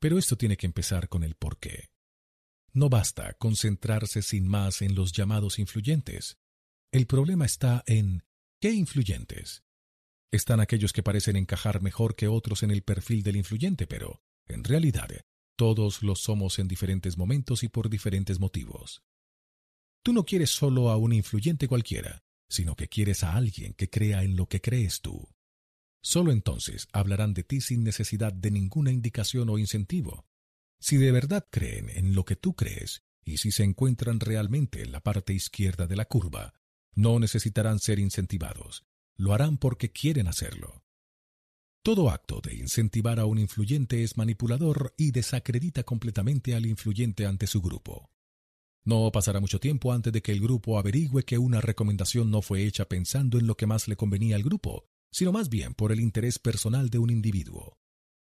Pero 0.00 0.16
esto 0.16 0.38
tiene 0.38 0.56
que 0.56 0.64
empezar 0.64 1.10
con 1.10 1.22
el 1.22 1.34
por 1.34 1.58
qué. 1.58 1.90
No 2.72 2.88
basta 2.88 3.34
concentrarse 3.34 4.22
sin 4.22 4.48
más 4.48 4.80
en 4.80 4.94
los 4.94 5.12
llamados 5.12 5.58
influyentes. 5.58 6.38
El 6.90 7.06
problema 7.06 7.44
está 7.44 7.82
en 7.86 8.24
¿qué 8.58 8.72
influyentes? 8.72 9.64
Están 10.30 10.60
aquellos 10.60 10.92
que 10.92 11.02
parecen 11.02 11.36
encajar 11.36 11.80
mejor 11.80 12.14
que 12.14 12.28
otros 12.28 12.62
en 12.62 12.70
el 12.70 12.82
perfil 12.82 13.22
del 13.22 13.36
influyente, 13.36 13.86
pero, 13.86 14.22
en 14.46 14.62
realidad, 14.62 15.08
todos 15.56 16.02
lo 16.02 16.14
somos 16.14 16.58
en 16.58 16.68
diferentes 16.68 17.16
momentos 17.16 17.62
y 17.62 17.68
por 17.68 17.88
diferentes 17.88 18.38
motivos. 18.38 19.02
Tú 20.02 20.12
no 20.12 20.24
quieres 20.24 20.50
solo 20.50 20.90
a 20.90 20.96
un 20.96 21.12
influyente 21.12 21.66
cualquiera, 21.66 22.22
sino 22.48 22.76
que 22.76 22.88
quieres 22.88 23.24
a 23.24 23.34
alguien 23.34 23.74
que 23.74 23.90
crea 23.90 24.22
en 24.22 24.36
lo 24.36 24.46
que 24.46 24.60
crees 24.60 25.00
tú. 25.00 25.28
Solo 26.02 26.30
entonces 26.30 26.88
hablarán 26.92 27.34
de 27.34 27.42
ti 27.42 27.60
sin 27.60 27.82
necesidad 27.82 28.32
de 28.32 28.50
ninguna 28.50 28.92
indicación 28.92 29.48
o 29.48 29.58
incentivo. 29.58 30.26
Si 30.78 30.96
de 30.96 31.10
verdad 31.10 31.46
creen 31.50 31.88
en 31.90 32.14
lo 32.14 32.24
que 32.24 32.36
tú 32.36 32.54
crees, 32.54 33.02
y 33.24 33.38
si 33.38 33.50
se 33.50 33.64
encuentran 33.64 34.20
realmente 34.20 34.82
en 34.82 34.92
la 34.92 35.00
parte 35.00 35.32
izquierda 35.32 35.86
de 35.86 35.96
la 35.96 36.04
curva, 36.04 36.54
no 36.94 37.18
necesitarán 37.18 37.78
ser 37.78 37.98
incentivados, 37.98 38.84
lo 39.18 39.34
harán 39.34 39.58
porque 39.58 39.90
quieren 39.90 40.28
hacerlo. 40.28 40.84
Todo 41.82 42.10
acto 42.10 42.40
de 42.40 42.54
incentivar 42.54 43.18
a 43.18 43.26
un 43.26 43.38
influyente 43.38 44.02
es 44.02 44.16
manipulador 44.16 44.94
y 44.96 45.10
desacredita 45.10 45.82
completamente 45.82 46.54
al 46.54 46.66
influyente 46.66 47.26
ante 47.26 47.46
su 47.46 47.60
grupo. 47.60 48.10
No 48.84 49.10
pasará 49.12 49.40
mucho 49.40 49.60
tiempo 49.60 49.92
antes 49.92 50.12
de 50.12 50.22
que 50.22 50.32
el 50.32 50.40
grupo 50.40 50.78
averigüe 50.78 51.24
que 51.24 51.38
una 51.38 51.60
recomendación 51.60 52.30
no 52.30 52.42
fue 52.42 52.64
hecha 52.64 52.88
pensando 52.88 53.38
en 53.38 53.46
lo 53.46 53.56
que 53.56 53.66
más 53.66 53.88
le 53.88 53.96
convenía 53.96 54.36
al 54.36 54.42
grupo, 54.42 54.86
sino 55.10 55.32
más 55.32 55.48
bien 55.48 55.74
por 55.74 55.92
el 55.92 56.00
interés 56.00 56.38
personal 56.38 56.88
de 56.90 56.98
un 56.98 57.10
individuo. 57.10 57.78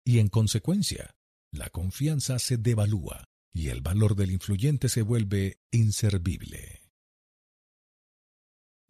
Y 0.05 0.19
en 0.19 0.27
consecuencia, 0.27 1.15
la 1.51 1.69
confianza 1.69 2.39
se 2.39 2.57
devalúa 2.57 3.25
y 3.53 3.69
el 3.69 3.81
valor 3.81 4.15
del 4.15 4.31
influyente 4.31 4.89
se 4.89 5.01
vuelve 5.01 5.59
inservible. 5.71 6.84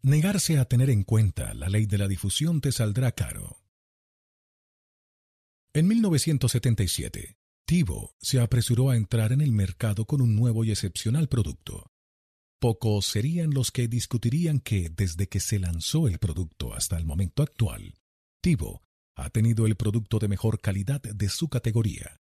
Negarse 0.06 0.60
a 0.60 0.66
tener 0.66 0.88
en 0.90 1.02
cuenta 1.02 1.52
la 1.52 1.68
ley 1.68 1.86
de 1.86 1.98
la 1.98 2.06
difusión 2.06 2.60
te 2.60 2.70
saldrá 2.70 3.10
caro. 3.10 3.64
En 5.72 5.88
1977, 5.88 7.36
Tivo 7.64 8.14
se 8.20 8.38
apresuró 8.38 8.90
a 8.90 8.96
entrar 8.96 9.32
en 9.32 9.40
el 9.40 9.50
mercado 9.50 10.04
con 10.04 10.20
un 10.20 10.36
nuevo 10.36 10.62
y 10.62 10.70
excepcional 10.70 11.28
producto. 11.28 11.90
Pocos 12.60 13.06
serían 13.06 13.50
los 13.50 13.72
que 13.72 13.88
discutirían 13.88 14.60
que, 14.60 14.90
desde 14.90 15.26
que 15.26 15.40
se 15.40 15.58
lanzó 15.58 16.06
el 16.06 16.20
producto 16.20 16.72
hasta 16.72 16.96
el 16.96 17.04
momento 17.04 17.42
actual, 17.42 17.96
Tivo 18.40 18.82
ha 19.16 19.30
tenido 19.30 19.66
el 19.66 19.74
producto 19.74 20.20
de 20.20 20.28
mejor 20.28 20.60
calidad 20.60 21.02
de 21.02 21.28
su 21.28 21.48
categoría. 21.48 22.20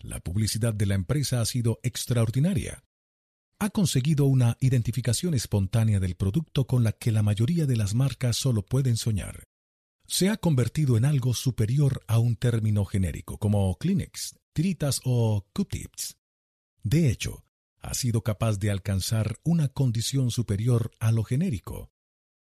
La 0.00 0.18
publicidad 0.18 0.74
de 0.74 0.86
la 0.86 0.96
empresa 0.96 1.40
ha 1.40 1.46
sido 1.46 1.78
extraordinaria. 1.84 2.82
Ha 3.62 3.70
conseguido 3.70 4.24
una 4.26 4.56
identificación 4.58 5.34
espontánea 5.34 6.00
del 6.00 6.16
producto 6.16 6.66
con 6.66 6.82
la 6.82 6.90
que 6.90 7.12
la 7.12 7.22
mayoría 7.22 7.64
de 7.64 7.76
las 7.76 7.94
marcas 7.94 8.36
solo 8.36 8.64
pueden 8.64 8.96
soñar. 8.96 9.44
Se 10.04 10.30
ha 10.30 10.36
convertido 10.36 10.96
en 10.96 11.04
algo 11.04 11.32
superior 11.32 12.02
a 12.08 12.18
un 12.18 12.34
término 12.34 12.84
genérico 12.84 13.38
como 13.38 13.78
Kleenex, 13.78 14.36
tiritas 14.52 15.00
o 15.04 15.46
Q-tips. 15.54 16.16
De 16.82 17.08
hecho, 17.08 17.44
ha 17.78 17.94
sido 17.94 18.24
capaz 18.24 18.58
de 18.58 18.72
alcanzar 18.72 19.38
una 19.44 19.68
condición 19.68 20.32
superior 20.32 20.90
a 20.98 21.12
lo 21.12 21.22
genérico. 21.22 21.92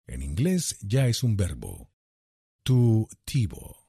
En 0.08 0.22
inglés 0.22 0.78
ya 0.82 1.08
es 1.08 1.24
un 1.24 1.38
verbo. 1.38 1.94
Tu 2.62 3.08
tivo. 3.24 3.85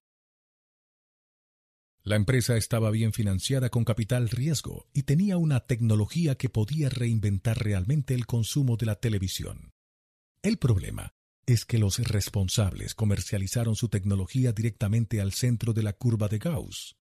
La 2.07 2.15
empresa 2.15 2.57
estaba 2.57 2.93
bien 2.93 3.13
financiada 3.13 3.69
con 3.69 3.85
capital 3.85 4.29
riesgo 4.29 4.87
y 4.93 5.03
tenía 5.03 5.39
una 5.39 5.67
tecnología 5.67 6.37
que 6.37 6.49
podía 6.49 6.89
reinventar 6.89 7.59
realmente 7.59 8.15
el 8.15 8.27
consumo 8.27 8.77
de 8.77 8.87
la 8.87 8.95
televisión. 8.95 9.73
El 10.41 10.57
problema 10.57 11.15
es 11.47 11.65
que 11.65 11.79
los 11.79 11.99
responsables 11.99 12.95
comercializaron 12.95 13.75
su 13.75 13.89
tecnología 13.89 14.53
directamente 14.53 15.21
al 15.21 15.33
centro 15.33 15.73
de 15.73 15.83
la 15.83 15.95
curva 15.95 16.29
de 16.29 16.39
Gauss. 16.39 16.97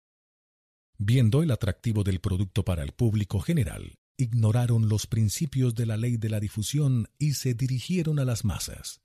Viendo 0.99 1.41
el 1.41 1.49
atractivo 1.49 2.03
del 2.03 2.19
producto 2.19 2.63
para 2.63 2.83
el 2.83 2.91
público 2.91 3.39
general, 3.39 3.95
ignoraron 4.17 4.87
los 4.87 5.07
principios 5.07 5.73
de 5.73 5.87
la 5.87 5.97
ley 5.97 6.17
de 6.17 6.29
la 6.29 6.39
difusión 6.39 7.07
y 7.17 7.33
se 7.33 7.55
dirigieron 7.55 8.19
a 8.19 8.25
las 8.25 8.45
masas. 8.45 9.01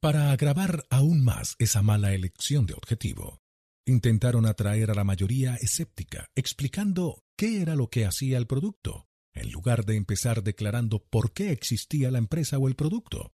Para 0.00 0.32
agravar 0.32 0.86
aún 0.88 1.22
más 1.22 1.54
esa 1.58 1.82
mala 1.82 2.14
elección 2.14 2.64
de 2.64 2.72
objetivo, 2.72 3.42
Intentaron 3.88 4.46
atraer 4.46 4.90
a 4.90 4.94
la 4.94 5.04
mayoría 5.04 5.54
escéptica, 5.54 6.28
explicando 6.34 7.22
qué 7.36 7.62
era 7.62 7.76
lo 7.76 7.88
que 7.88 8.04
hacía 8.04 8.36
el 8.36 8.48
producto, 8.48 9.06
en 9.32 9.52
lugar 9.52 9.84
de 9.84 9.94
empezar 9.94 10.42
declarando 10.42 11.04
por 11.04 11.32
qué 11.32 11.52
existía 11.52 12.10
la 12.10 12.18
empresa 12.18 12.58
o 12.58 12.66
el 12.66 12.74
producto. 12.74 13.32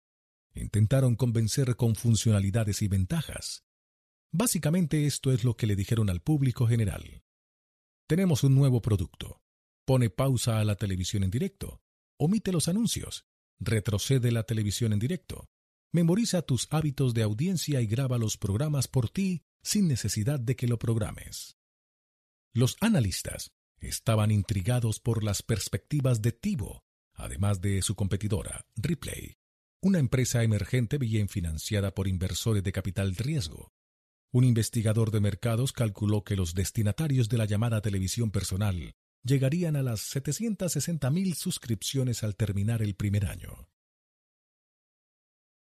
Intentaron 0.53 1.15
convencer 1.15 1.77
con 1.77 1.95
funcionalidades 1.95 2.81
y 2.81 2.89
ventajas. 2.89 3.63
Básicamente 4.33 5.05
esto 5.05 5.31
es 5.31 5.45
lo 5.45 5.55
que 5.55 5.67
le 5.67 5.77
dijeron 5.77 6.09
al 6.09 6.19
público 6.19 6.67
general. 6.67 7.23
Tenemos 8.05 8.43
un 8.43 8.53
nuevo 8.53 8.81
producto. 8.81 9.41
Pone 9.85 10.09
pausa 10.09 10.59
a 10.59 10.65
la 10.65 10.75
televisión 10.75 11.23
en 11.23 11.31
directo. 11.31 11.81
Omite 12.19 12.51
los 12.51 12.67
anuncios. 12.67 13.25
Retrocede 13.57 14.33
la 14.33 14.43
televisión 14.43 14.91
en 14.91 14.99
directo. 14.99 15.49
Memoriza 15.93 16.41
tus 16.41 16.67
hábitos 16.71 17.13
de 17.13 17.23
audiencia 17.23 17.79
y 17.79 17.87
graba 17.87 18.17
los 18.17 18.37
programas 18.37 18.89
por 18.89 19.09
ti 19.09 19.45
sin 19.63 19.87
necesidad 19.87 20.39
de 20.39 20.55
que 20.55 20.67
lo 20.67 20.77
programes. 20.79 21.57
Los 22.53 22.77
analistas 22.81 23.51
estaban 23.79 24.31
intrigados 24.31 24.99
por 24.99 25.23
las 25.23 25.41
perspectivas 25.41 26.21
de 26.21 26.31
Tivo, 26.31 26.83
además 27.13 27.61
de 27.61 27.81
su 27.81 27.95
competidora, 27.95 28.65
Ripley, 28.75 29.37
una 29.81 29.99
empresa 29.99 30.43
emergente 30.43 30.97
bien 30.97 31.27
financiada 31.27 31.93
por 31.93 32.07
inversores 32.07 32.63
de 32.63 32.71
capital 32.71 33.15
riesgo. 33.15 33.71
Un 34.31 34.43
investigador 34.43 35.11
de 35.11 35.19
mercados 35.19 35.73
calculó 35.73 36.23
que 36.23 36.35
los 36.35 36.53
destinatarios 36.53 37.29
de 37.29 37.37
la 37.37 37.45
llamada 37.45 37.81
televisión 37.81 38.31
personal 38.31 38.95
llegarían 39.23 39.75
a 39.75 39.83
las 39.83 40.15
760.000 40.15 41.35
suscripciones 41.35 42.23
al 42.23 42.35
terminar 42.35 42.81
el 42.81 42.95
primer 42.95 43.25
año. 43.25 43.67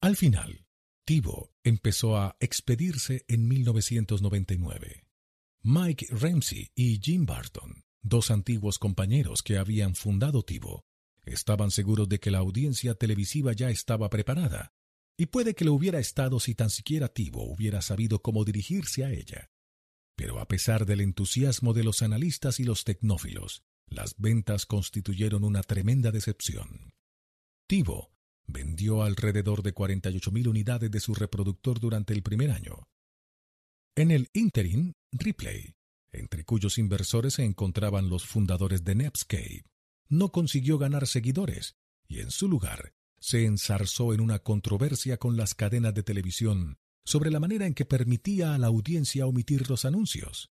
Al 0.02 0.16
final, 0.16 0.66
TiVo 1.10 1.52
empezó 1.64 2.18
a 2.18 2.38
expedirse 2.40 3.26
en 3.28 3.48
1999. 3.48 5.08
Mike 5.64 6.06
Ramsey 6.12 6.70
y 6.76 7.00
Jim 7.02 7.26
Barton, 7.26 7.84
dos 8.04 8.30
antiguos 8.30 8.78
compañeros 8.78 9.42
que 9.42 9.58
habían 9.58 9.96
fundado 9.96 10.44
TiVo, 10.44 10.86
estaban 11.24 11.72
seguros 11.72 12.10
de 12.10 12.20
que 12.20 12.30
la 12.30 12.38
audiencia 12.38 12.94
televisiva 12.94 13.54
ya 13.54 13.72
estaba 13.72 14.12
preparada, 14.12 14.72
y 15.18 15.26
puede 15.26 15.56
que 15.56 15.66
lo 15.66 15.74
hubiera 15.74 15.98
estado 15.98 16.40
si 16.40 16.54
tan 16.54 16.70
siquiera 16.70 17.08
TiVo 17.08 17.42
hubiera 17.42 17.82
sabido 17.82 18.22
cómo 18.22 18.46
dirigirse 18.46 19.04
a 19.04 19.12
ella. 19.12 19.50
Pero 20.16 20.40
a 20.40 20.48
pesar 20.48 20.86
del 20.86 21.02
entusiasmo 21.02 21.74
de 21.74 21.86
los 21.86 22.04
analistas 22.04 22.60
y 22.60 22.66
los 22.66 22.84
tecnófilos, 22.84 23.64
las 23.88 24.14
ventas 24.20 24.68
constituyeron 24.68 25.44
una 25.44 25.64
tremenda 25.64 26.12
decepción. 26.12 26.94
TiVo 27.66 28.12
vendió 28.52 29.04
alrededor 29.04 29.64
de 29.64 29.74
48.000 29.74 30.48
unidades 30.48 30.92
de 30.92 31.00
su 31.00 31.14
reproductor 31.14 31.80
durante 31.80 32.14
el 32.14 32.24
primer 32.24 32.52
año. 32.52 32.88
En 33.96 34.12
el 34.12 34.30
interim, 34.34 34.94
Ripley, 35.12 35.76
entre 36.12 36.44
cuyos 36.44 36.78
inversores 36.78 37.36
se 37.36 37.44
encontraban 37.44 38.10
los 38.10 38.26
fundadores 38.26 38.84
de 38.84 38.96
Netscape, 38.96 39.66
no 40.08 40.32
consiguió 40.32 40.78
ganar 40.78 41.08
seguidores 41.08 41.76
y 42.08 42.20
en 42.20 42.32
su 42.32 42.48
lugar 42.48 42.94
se 43.20 43.46
ensarzó 43.46 44.14
en 44.14 44.22
una 44.22 44.40
controversia 44.40 45.18
con 45.18 45.38
las 45.38 45.54
cadenas 45.54 45.94
de 45.94 46.04
televisión 46.04 46.78
sobre 47.06 47.32
la 47.32 47.40
manera 47.40 47.66
en 47.66 47.74
que 47.74 47.86
permitía 47.86 48.54
a 48.54 48.58
la 48.58 48.68
audiencia 48.68 49.26
omitir 49.26 49.70
los 49.70 49.86
anuncios. 49.86 50.52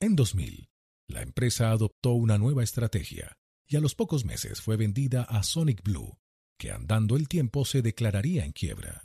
En 0.00 0.14
2000, 0.14 0.68
la 1.08 1.22
empresa 1.22 1.70
adoptó 1.70 2.12
una 2.12 2.38
nueva 2.38 2.62
estrategia 2.62 3.38
y 3.66 3.76
a 3.76 3.80
los 3.80 3.94
pocos 3.94 4.24
meses 4.24 4.60
fue 4.60 4.76
vendida 4.76 5.22
a 5.22 5.42
Sonic 5.42 5.82
Blue, 5.82 6.18
que 6.56 6.70
andando 6.70 7.16
el 7.16 7.28
tiempo 7.28 7.64
se 7.64 7.82
declararía 7.82 8.44
en 8.44 8.52
quiebra. 8.52 9.02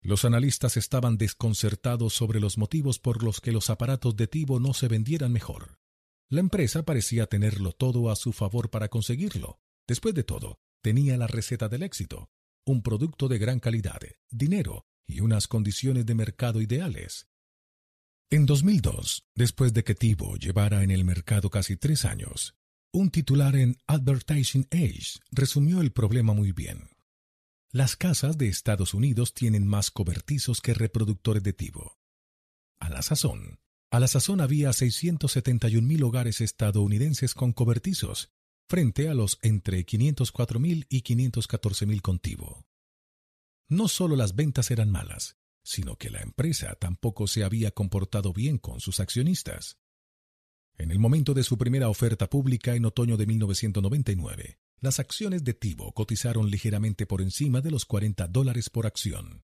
Los 0.00 0.24
analistas 0.24 0.76
estaban 0.76 1.16
desconcertados 1.16 2.12
sobre 2.12 2.40
los 2.40 2.58
motivos 2.58 2.98
por 2.98 3.22
los 3.22 3.40
que 3.40 3.52
los 3.52 3.70
aparatos 3.70 4.16
de 4.16 4.26
Tivo 4.26 4.58
no 4.58 4.74
se 4.74 4.88
vendieran 4.88 5.32
mejor. 5.32 5.78
La 6.28 6.40
empresa 6.40 6.84
parecía 6.84 7.26
tenerlo 7.26 7.72
todo 7.72 8.10
a 8.10 8.16
su 8.16 8.32
favor 8.32 8.70
para 8.70 8.88
conseguirlo. 8.88 9.60
Después 9.86 10.14
de 10.14 10.24
todo, 10.24 10.58
tenía 10.82 11.16
la 11.16 11.28
receta 11.28 11.68
del 11.68 11.84
éxito, 11.84 12.30
un 12.64 12.82
producto 12.82 13.28
de 13.28 13.38
gran 13.38 13.60
calidad, 13.60 14.00
dinero 14.30 14.86
y 15.06 15.20
unas 15.20 15.46
condiciones 15.46 16.04
de 16.04 16.14
mercado 16.14 16.60
ideales. 16.60 17.28
En 18.30 18.46
2002, 18.46 19.26
después 19.34 19.72
de 19.72 19.84
que 19.84 19.94
Tivo 19.94 20.36
llevara 20.36 20.82
en 20.82 20.90
el 20.90 21.04
mercado 21.04 21.50
casi 21.50 21.76
tres 21.76 22.04
años, 22.04 22.56
un 22.92 23.10
titular 23.10 23.56
en 23.56 23.78
Advertising 23.86 24.68
Age 24.70 25.18
resumió 25.30 25.80
el 25.80 25.92
problema 25.92 26.34
muy 26.34 26.52
bien. 26.52 26.90
Las 27.70 27.96
casas 27.96 28.36
de 28.36 28.48
Estados 28.48 28.92
Unidos 28.92 29.32
tienen 29.32 29.66
más 29.66 29.90
cobertizos 29.90 30.60
que 30.60 30.74
reproductores 30.74 31.42
de 31.42 31.54
Tivo. 31.54 31.98
A 32.78 32.90
la 32.90 33.00
sazón, 33.00 33.60
a 33.90 33.98
la 33.98 34.08
sazón 34.08 34.42
había 34.42 34.70
671.000 34.70 36.02
hogares 36.02 36.40
estadounidenses 36.42 37.34
con 37.34 37.52
cobertizos, 37.52 38.30
frente 38.68 39.08
a 39.08 39.14
los 39.14 39.38
entre 39.42 39.84
504.000 39.86 40.86
y 40.90 41.02
514.000 41.02 42.00
con 42.02 42.18
Tivo. 42.18 42.66
No 43.68 43.88
solo 43.88 44.16
las 44.16 44.34
ventas 44.34 44.70
eran 44.70 44.90
malas, 44.90 45.38
sino 45.62 45.96
que 45.96 46.10
la 46.10 46.20
empresa 46.20 46.74
tampoco 46.74 47.26
se 47.26 47.44
había 47.44 47.70
comportado 47.70 48.34
bien 48.34 48.58
con 48.58 48.80
sus 48.80 49.00
accionistas. 49.00 49.78
En 50.78 50.90
el 50.90 50.98
momento 50.98 51.34
de 51.34 51.42
su 51.42 51.58
primera 51.58 51.88
oferta 51.88 52.28
pública 52.28 52.74
en 52.74 52.84
otoño 52.84 53.16
de 53.16 53.26
1999, 53.26 54.58
las 54.80 54.98
acciones 54.98 55.44
de 55.44 55.54
Tivo 55.54 55.92
cotizaron 55.92 56.50
ligeramente 56.50 57.06
por 57.06 57.22
encima 57.22 57.60
de 57.60 57.70
los 57.70 57.84
40 57.84 58.26
dólares 58.28 58.68
por 58.68 58.86
acción. 58.86 59.44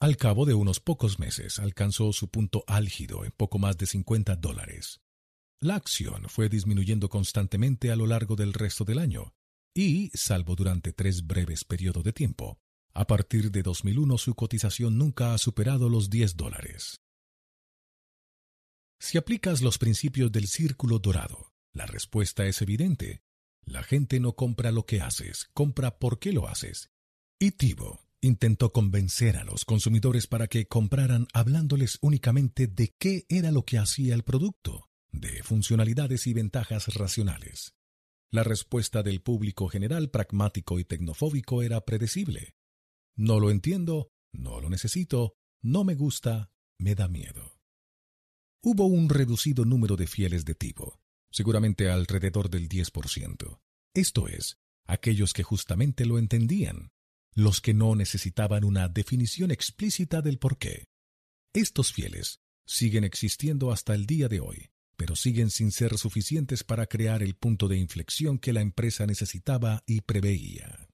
Al 0.00 0.16
cabo 0.16 0.46
de 0.46 0.54
unos 0.54 0.78
pocos 0.78 1.18
meses 1.18 1.58
alcanzó 1.58 2.12
su 2.12 2.28
punto 2.28 2.62
álgido 2.68 3.24
en 3.24 3.32
poco 3.32 3.58
más 3.58 3.76
de 3.78 3.86
50 3.86 4.36
dólares. 4.36 5.00
La 5.60 5.74
acción 5.74 6.28
fue 6.28 6.48
disminuyendo 6.48 7.08
constantemente 7.08 7.90
a 7.90 7.96
lo 7.96 8.06
largo 8.06 8.36
del 8.36 8.52
resto 8.52 8.84
del 8.84 9.00
año, 9.00 9.34
y, 9.74 10.10
salvo 10.14 10.54
durante 10.54 10.92
tres 10.92 11.26
breves 11.26 11.64
periodos 11.64 12.04
de 12.04 12.12
tiempo, 12.12 12.60
a 12.94 13.06
partir 13.06 13.50
de 13.50 13.62
2001 13.62 14.18
su 14.18 14.34
cotización 14.34 14.98
nunca 14.98 15.34
ha 15.34 15.38
superado 15.38 15.88
los 15.88 16.10
10 16.10 16.36
dólares. 16.36 17.00
Si 19.00 19.16
aplicas 19.16 19.62
los 19.62 19.78
principios 19.78 20.32
del 20.32 20.48
círculo 20.48 20.98
dorado, 20.98 21.52
la 21.72 21.86
respuesta 21.86 22.46
es 22.46 22.60
evidente. 22.62 23.22
La 23.62 23.82
gente 23.82 24.18
no 24.18 24.34
compra 24.34 24.72
lo 24.72 24.86
que 24.86 25.00
haces, 25.00 25.48
compra 25.54 25.98
por 25.98 26.18
qué 26.18 26.32
lo 26.32 26.48
haces. 26.48 26.90
Y 27.38 27.52
Tivo 27.52 28.00
intentó 28.20 28.72
convencer 28.72 29.36
a 29.36 29.44
los 29.44 29.64
consumidores 29.64 30.26
para 30.26 30.48
que 30.48 30.66
compraran 30.66 31.28
hablándoles 31.32 31.98
únicamente 32.00 32.66
de 32.66 32.94
qué 32.98 33.26
era 33.28 33.52
lo 33.52 33.64
que 33.64 33.78
hacía 33.78 34.14
el 34.14 34.24
producto, 34.24 34.88
de 35.12 35.42
funcionalidades 35.44 36.26
y 36.26 36.32
ventajas 36.32 36.94
racionales. 36.94 37.74
La 38.30 38.42
respuesta 38.42 39.02
del 39.02 39.22
público 39.22 39.68
general 39.68 40.10
pragmático 40.10 40.80
y 40.80 40.84
tecnofóbico 40.84 41.62
era 41.62 41.80
predecible. 41.82 42.56
No 43.16 43.38
lo 43.38 43.50
entiendo, 43.50 44.10
no 44.32 44.60
lo 44.60 44.68
necesito, 44.68 45.34
no 45.62 45.84
me 45.84 45.94
gusta, 45.94 46.50
me 46.78 46.94
da 46.94 47.08
miedo. 47.08 47.57
Hubo 48.62 48.86
un 48.86 49.08
reducido 49.08 49.64
número 49.64 49.96
de 49.96 50.06
fieles 50.08 50.44
de 50.44 50.54
tipo, 50.54 50.98
seguramente 51.30 51.90
alrededor 51.90 52.50
del 52.50 52.68
10%. 52.68 53.60
Esto 53.94 54.26
es, 54.26 54.58
aquellos 54.84 55.32
que 55.32 55.44
justamente 55.44 56.04
lo 56.04 56.18
entendían, 56.18 56.90
los 57.34 57.60
que 57.60 57.72
no 57.72 57.94
necesitaban 57.94 58.64
una 58.64 58.88
definición 58.88 59.52
explícita 59.52 60.22
del 60.22 60.38
por 60.38 60.58
qué. 60.58 60.86
Estos 61.54 61.92
fieles 61.92 62.40
siguen 62.66 63.04
existiendo 63.04 63.70
hasta 63.70 63.94
el 63.94 64.06
día 64.06 64.28
de 64.28 64.40
hoy, 64.40 64.70
pero 64.96 65.14
siguen 65.14 65.50
sin 65.50 65.70
ser 65.70 65.96
suficientes 65.96 66.64
para 66.64 66.86
crear 66.86 67.22
el 67.22 67.36
punto 67.36 67.68
de 67.68 67.78
inflexión 67.78 68.38
que 68.38 68.52
la 68.52 68.60
empresa 68.60 69.06
necesitaba 69.06 69.84
y 69.86 70.00
preveía. 70.00 70.88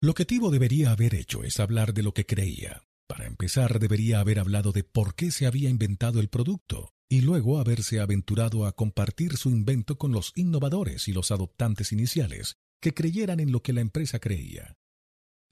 Lo 0.00 0.14
que 0.14 0.24
Tivo 0.24 0.50
debería 0.50 0.92
haber 0.92 1.14
hecho 1.14 1.44
es 1.44 1.60
hablar 1.60 1.92
de 1.92 2.02
lo 2.02 2.14
que 2.14 2.24
creía, 2.24 2.87
para 3.08 3.26
empezar, 3.26 3.80
debería 3.80 4.20
haber 4.20 4.38
hablado 4.38 4.70
de 4.70 4.84
por 4.84 5.14
qué 5.14 5.30
se 5.30 5.46
había 5.46 5.70
inventado 5.70 6.20
el 6.20 6.28
producto 6.28 6.92
y 7.08 7.22
luego 7.22 7.58
haberse 7.58 8.00
aventurado 8.00 8.66
a 8.66 8.72
compartir 8.72 9.38
su 9.38 9.48
invento 9.48 9.96
con 9.96 10.12
los 10.12 10.32
innovadores 10.36 11.08
y 11.08 11.12
los 11.12 11.30
adoptantes 11.30 11.90
iniciales 11.90 12.58
que 12.80 12.92
creyeran 12.92 13.40
en 13.40 13.50
lo 13.50 13.62
que 13.62 13.72
la 13.72 13.80
empresa 13.80 14.20
creía. 14.20 14.76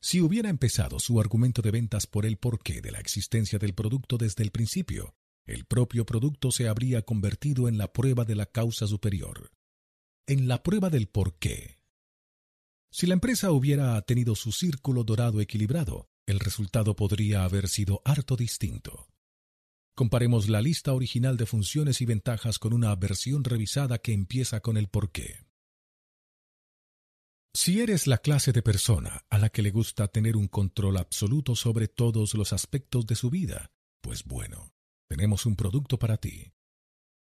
Si 0.02 0.20
hubiera 0.20 0.50
empezado 0.50 1.00
su 1.00 1.18
argumento 1.18 1.62
de 1.62 1.70
ventas 1.70 2.06
por 2.06 2.26
el 2.26 2.36
porqué 2.36 2.82
de 2.82 2.92
la 2.92 3.00
existencia 3.00 3.58
del 3.58 3.74
producto 3.74 4.18
desde 4.18 4.44
el 4.44 4.50
principio, 4.50 5.14
el 5.46 5.64
propio 5.64 6.04
producto 6.04 6.52
se 6.52 6.68
habría 6.68 7.02
convertido 7.02 7.68
en 7.68 7.78
la 7.78 7.90
prueba 7.92 8.26
de 8.26 8.34
la 8.34 8.46
causa 8.46 8.86
superior. 8.86 9.50
En 10.26 10.46
la 10.46 10.62
prueba 10.62 10.90
del 10.90 11.08
porqué. 11.08 11.78
Si 12.90 13.06
la 13.06 13.14
empresa 13.14 13.50
hubiera 13.50 14.00
tenido 14.02 14.34
su 14.34 14.52
círculo 14.52 15.04
dorado 15.04 15.40
equilibrado, 15.40 16.10
el 16.26 16.40
resultado 16.40 16.96
podría 16.96 17.44
haber 17.44 17.68
sido 17.68 18.02
harto 18.04 18.36
distinto. 18.36 19.08
Comparemos 19.94 20.48
la 20.48 20.60
lista 20.60 20.92
original 20.92 21.36
de 21.36 21.46
funciones 21.46 22.00
y 22.02 22.04
ventajas 22.04 22.58
con 22.58 22.72
una 22.74 22.94
versión 22.96 23.44
revisada 23.44 23.98
que 23.98 24.12
empieza 24.12 24.60
con 24.60 24.76
el 24.76 24.88
porqué. 24.88 25.46
Si 27.54 27.80
eres 27.80 28.06
la 28.06 28.18
clase 28.18 28.52
de 28.52 28.60
persona 28.60 29.24
a 29.30 29.38
la 29.38 29.48
que 29.48 29.62
le 29.62 29.70
gusta 29.70 30.08
tener 30.08 30.36
un 30.36 30.48
control 30.48 30.98
absoluto 30.98 31.56
sobre 31.56 31.88
todos 31.88 32.34
los 32.34 32.52
aspectos 32.52 33.06
de 33.06 33.14
su 33.14 33.30
vida, 33.30 33.70
pues 34.02 34.24
bueno, 34.24 34.74
tenemos 35.08 35.46
un 35.46 35.56
producto 35.56 35.98
para 35.98 36.18
ti. 36.18 36.52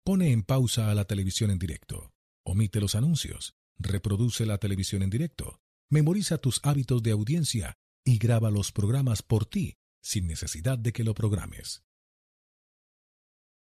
Pone 0.06 0.32
en 0.32 0.44
pausa 0.44 0.92
a 0.92 0.94
la 0.94 1.06
televisión 1.06 1.50
en 1.50 1.58
directo, 1.58 2.12
omite 2.46 2.80
los 2.80 2.94
anuncios, 2.94 3.56
reproduce 3.80 4.46
la 4.46 4.60
televisión 4.60 5.02
en 5.02 5.10
directo, 5.10 5.62
memoriza 5.90 6.38
tus 6.38 6.60
hábitos 6.64 7.02
de 7.02 7.12
audiencia 7.12 7.80
y 8.10 8.18
graba 8.18 8.50
los 8.50 8.72
programas 8.72 9.22
por 9.22 9.46
ti 9.46 9.78
sin 10.02 10.26
necesidad 10.26 10.80
de 10.80 10.92
que 10.92 11.04
lo 11.04 11.14
programes. 11.14 11.84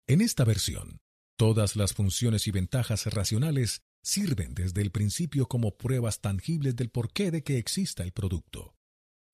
En 0.06 0.22
esta 0.22 0.44
versión, 0.44 1.02
todas 1.36 1.76
las 1.76 1.92
funciones 1.92 2.46
y 2.46 2.50
ventajas 2.50 3.04
racionales 3.06 3.82
sirven 4.02 4.54
desde 4.54 4.80
el 4.80 4.90
principio 4.90 5.48
como 5.48 5.76
pruebas 5.76 6.22
tangibles 6.22 6.74
del 6.76 6.88
porqué 6.88 7.30
de 7.30 7.42
que 7.42 7.58
exista 7.58 8.02
el 8.04 8.12
producto, 8.12 8.74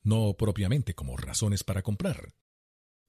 no 0.03 0.35
propiamente 0.37 0.95
como 0.95 1.17
razones 1.17 1.63
para 1.63 1.83
comprar. 1.83 2.35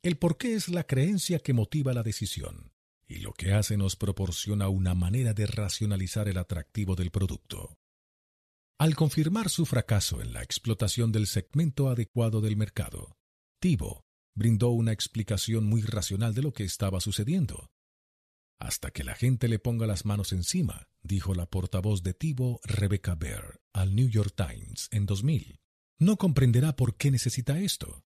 El 0.03 0.19
porqué 0.19 0.53
es 0.53 0.69
la 0.69 0.83
creencia 0.83 1.39
que 1.39 1.53
motiva 1.53 1.93
la 1.93 2.03
decisión, 2.03 2.71
y 3.07 3.15
lo 3.15 3.33
que 3.33 3.53
hace 3.53 3.77
nos 3.77 3.95
proporciona 3.95 4.69
una 4.69 4.93
manera 4.93 5.33
de 5.33 5.47
racionalizar 5.47 6.27
el 6.27 6.37
atractivo 6.37 6.95
del 6.95 7.09
producto. 7.09 7.78
Al 8.79 8.95
confirmar 8.95 9.49
su 9.49 9.65
fracaso 9.65 10.21
en 10.21 10.31
la 10.31 10.41
explotación 10.41 11.11
del 11.11 11.27
segmento 11.27 11.89
adecuado 11.89 12.39
del 12.39 12.55
mercado, 12.55 13.17
Tivo 13.59 14.05
brindó 14.33 14.69
una 14.69 14.93
explicación 14.93 15.65
muy 15.65 15.81
racional 15.81 16.33
de 16.33 16.43
lo 16.43 16.53
que 16.53 16.63
estaba 16.63 17.01
sucediendo. 17.01 17.71
Hasta 18.57 18.91
que 18.91 19.03
la 19.03 19.15
gente 19.15 19.49
le 19.49 19.59
ponga 19.59 19.85
las 19.85 20.05
manos 20.05 20.31
encima, 20.31 20.87
dijo 21.03 21.35
la 21.35 21.45
portavoz 21.45 22.03
de 22.03 22.13
Tivo, 22.13 22.61
Rebecca 22.63 23.15
Bear, 23.15 23.59
al 23.73 23.95
New 23.95 24.07
York 24.07 24.33
Times 24.33 24.87
en 24.91 25.05
2000. 25.05 25.59
No 25.99 26.15
comprenderá 26.15 26.77
por 26.77 26.95
qué 26.95 27.11
necesita 27.11 27.59
esto. 27.59 28.05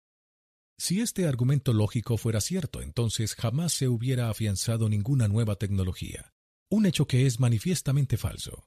Si 0.76 1.00
este 1.00 1.28
argumento 1.28 1.72
lógico 1.72 2.16
fuera 2.16 2.40
cierto, 2.40 2.82
entonces 2.82 3.36
jamás 3.36 3.74
se 3.74 3.86
hubiera 3.86 4.28
afianzado 4.28 4.88
ninguna 4.88 5.28
nueva 5.28 5.54
tecnología, 5.54 6.34
un 6.68 6.84
hecho 6.84 7.06
que 7.06 7.26
es 7.26 7.38
manifiestamente 7.38 8.16
falso. 8.16 8.66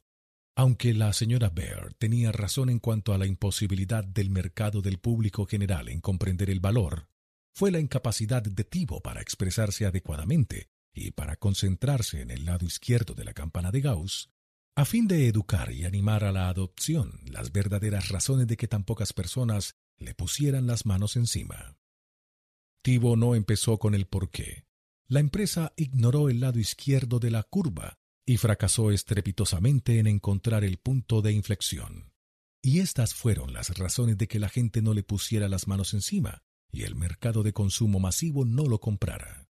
Aunque 0.60 0.96
la 0.96 1.14
señora 1.14 1.52
Bear 1.52 1.94
tenía 2.00 2.32
razón 2.32 2.72
en 2.72 2.80
cuanto 2.80 3.14
a 3.14 3.20
la 3.20 3.28
imposibilidad 3.28 4.04
del 4.04 4.32
mercado 4.32 4.82
del 4.82 4.98
público 4.98 5.46
general 5.46 5.88
en 5.88 6.02
comprender 6.02 6.50
el 6.50 6.60
valor, 6.60 7.10
fue 7.54 7.70
la 7.70 7.80
incapacidad 7.80 8.42
de 8.42 8.64
Tivo 8.64 9.00
para 9.02 9.22
expresarse 9.22 9.86
adecuadamente 9.86 10.72
y 10.96 11.12
para 11.12 11.36
concentrarse 11.36 12.22
en 12.22 12.32
el 12.32 12.46
lado 12.46 12.66
izquierdo 12.66 13.14
de 13.14 13.24
la 13.24 13.34
campana 13.34 13.70
de 13.70 13.82
Gauss, 13.82 14.32
a 14.76 14.86
fin 14.86 15.08
de 15.08 15.28
educar 15.28 15.72
y 15.72 15.86
animar 15.86 16.24
a 16.24 16.32
la 16.32 16.50
adopción 16.50 17.20
las 17.26 17.52
verdaderas 17.52 18.10
razones 18.10 18.48
de 18.48 18.58
que 18.58 18.68
tan 18.68 18.84
pocas 18.84 19.14
personas 19.14 19.76
le 20.00 20.16
pusieran 20.16 20.66
las 20.66 20.88
manos 20.88 21.18
encima. 21.18 21.78
Tivo 22.82 23.16
no 23.16 23.36
empezó 23.36 23.78
con 23.78 23.94
el 23.94 24.08
porqué. 24.08 24.66
La 25.08 25.20
empresa 25.20 25.74
ignoró 25.76 26.30
el 26.30 26.40
lado 26.40 26.58
izquierdo 26.58 27.20
de 27.20 27.30
la 27.30 27.44
curva 27.44 27.97
y 28.27 28.35
fracasó 28.35 28.92
estrepitosamente 28.92 29.99
en 29.99 30.06
encontrar 30.06 30.65
el 30.65 30.77
punto 30.77 31.22
de 31.22 31.31
inflexión. 31.31 32.11
Y 32.61 32.79
estas 32.79 33.15
fueron 33.15 33.53
las 33.53 33.76
razones 33.77 34.17
de 34.17 34.27
que 34.27 34.38
la 34.38 34.49
gente 34.49 34.81
no 34.81 34.93
le 34.93 35.01
pusiera 35.01 35.47
las 35.47 35.67
manos 35.67 35.93
encima 35.93 36.43
y 36.69 36.83
el 36.83 36.95
mercado 36.95 37.42
de 37.42 37.53
consumo 37.53 37.99
masivo 37.99 38.43
no 38.43 38.65
lo 38.65 38.81
comprara. 38.81 39.47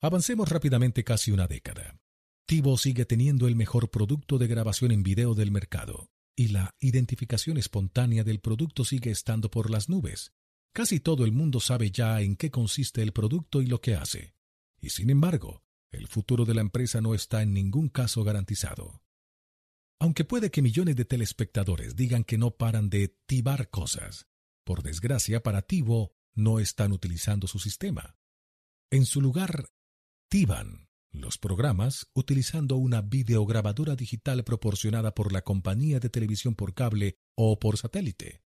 Avancemos 0.00 0.48
rápidamente 0.48 1.02
casi 1.02 1.32
una 1.32 1.48
década. 1.48 1.98
TiVo 2.46 2.78
sigue 2.78 3.04
teniendo 3.04 3.48
el 3.48 3.56
mejor 3.56 3.90
producto 3.90 4.38
de 4.38 4.46
grabación 4.46 4.92
en 4.92 5.02
video 5.02 5.34
del 5.34 5.50
mercado, 5.50 6.12
y 6.36 6.48
la 6.48 6.76
identificación 6.78 7.56
espontánea 7.56 8.22
del 8.22 8.38
producto 8.38 8.84
sigue 8.84 9.10
estando 9.10 9.50
por 9.50 9.70
las 9.70 9.88
nubes. 9.88 10.32
Casi 10.72 11.00
todo 11.00 11.24
el 11.24 11.32
mundo 11.32 11.58
sabe 11.58 11.90
ya 11.90 12.20
en 12.20 12.36
qué 12.36 12.52
consiste 12.52 13.02
el 13.02 13.12
producto 13.12 13.60
y 13.60 13.66
lo 13.66 13.80
que 13.80 13.96
hace. 13.96 14.36
Y 14.80 14.90
sin 14.90 15.10
embargo, 15.10 15.65
el 15.96 16.08
futuro 16.08 16.44
de 16.44 16.54
la 16.54 16.60
empresa 16.60 17.00
no 17.00 17.14
está 17.14 17.42
en 17.42 17.52
ningún 17.52 17.88
caso 17.88 18.24
garantizado. 18.24 19.02
Aunque 19.98 20.24
puede 20.24 20.50
que 20.50 20.62
millones 20.62 20.96
de 20.96 21.04
telespectadores 21.04 21.96
digan 21.96 22.24
que 22.24 22.38
no 22.38 22.52
paran 22.52 22.90
de 22.90 23.08
tibar 23.26 23.70
cosas, 23.70 24.26
por 24.64 24.82
desgracia 24.82 25.42
para 25.42 25.62
Tivo 25.62 26.12
no 26.34 26.60
están 26.60 26.92
utilizando 26.92 27.46
su 27.46 27.58
sistema. 27.58 28.16
En 28.90 29.06
su 29.06 29.20
lugar, 29.20 29.70
tiban 30.28 30.88
los 31.10 31.38
programas 31.38 32.08
utilizando 32.14 32.76
una 32.76 33.00
videograbadora 33.00 33.96
digital 33.96 34.44
proporcionada 34.44 35.14
por 35.14 35.32
la 35.32 35.42
compañía 35.42 35.98
de 35.98 36.10
televisión 36.10 36.54
por 36.54 36.74
cable 36.74 37.18
o 37.34 37.58
por 37.58 37.78
satélite. 37.78 38.45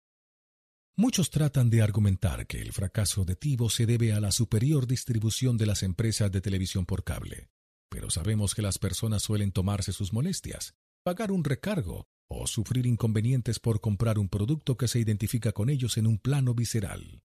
Muchos 0.97 1.29
tratan 1.29 1.69
de 1.69 1.81
argumentar 1.81 2.47
que 2.47 2.59
el 2.59 2.73
fracaso 2.73 3.23
de 3.23 3.35
Tivo 3.35 3.69
se 3.69 3.85
debe 3.85 4.13
a 4.13 4.19
la 4.19 4.31
superior 4.31 4.87
distribución 4.87 5.55
de 5.55 5.67
las 5.67 5.83
empresas 5.83 6.31
de 6.31 6.41
televisión 6.41 6.85
por 6.85 7.03
cable, 7.03 7.49
pero 7.89 8.09
sabemos 8.09 8.55
que 8.55 8.63
las 8.63 8.79
personas 8.79 9.21
suelen 9.21 9.51
tomarse 9.51 9.93
sus 9.93 10.11
molestias, 10.11 10.73
pagar 11.03 11.31
un 11.31 11.43
recargo 11.43 12.07
o 12.29 12.47
sufrir 12.47 12.87
inconvenientes 12.87 13.59
por 13.59 13.79
comprar 13.79 14.17
un 14.17 14.27
producto 14.27 14.75
que 14.75 14.87
se 14.87 14.99
identifica 14.99 15.51
con 15.51 15.69
ellos 15.69 15.97
en 15.97 16.07
un 16.07 16.17
plano 16.17 16.55
visceral. 16.55 17.21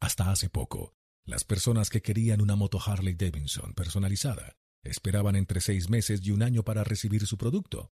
Hasta 0.00 0.30
hace 0.30 0.50
poco, 0.50 0.92
las 1.24 1.44
personas 1.44 1.90
que 1.90 2.02
querían 2.02 2.40
una 2.40 2.56
moto 2.56 2.78
Harley 2.84 3.14
Davidson 3.14 3.72
personalizada 3.72 4.56
Esperaban 4.86 5.34
entre 5.34 5.60
seis 5.60 5.90
meses 5.90 6.20
y 6.24 6.30
un 6.30 6.42
año 6.42 6.62
para 6.62 6.84
recibir 6.84 7.26
su 7.26 7.36
producto. 7.36 7.90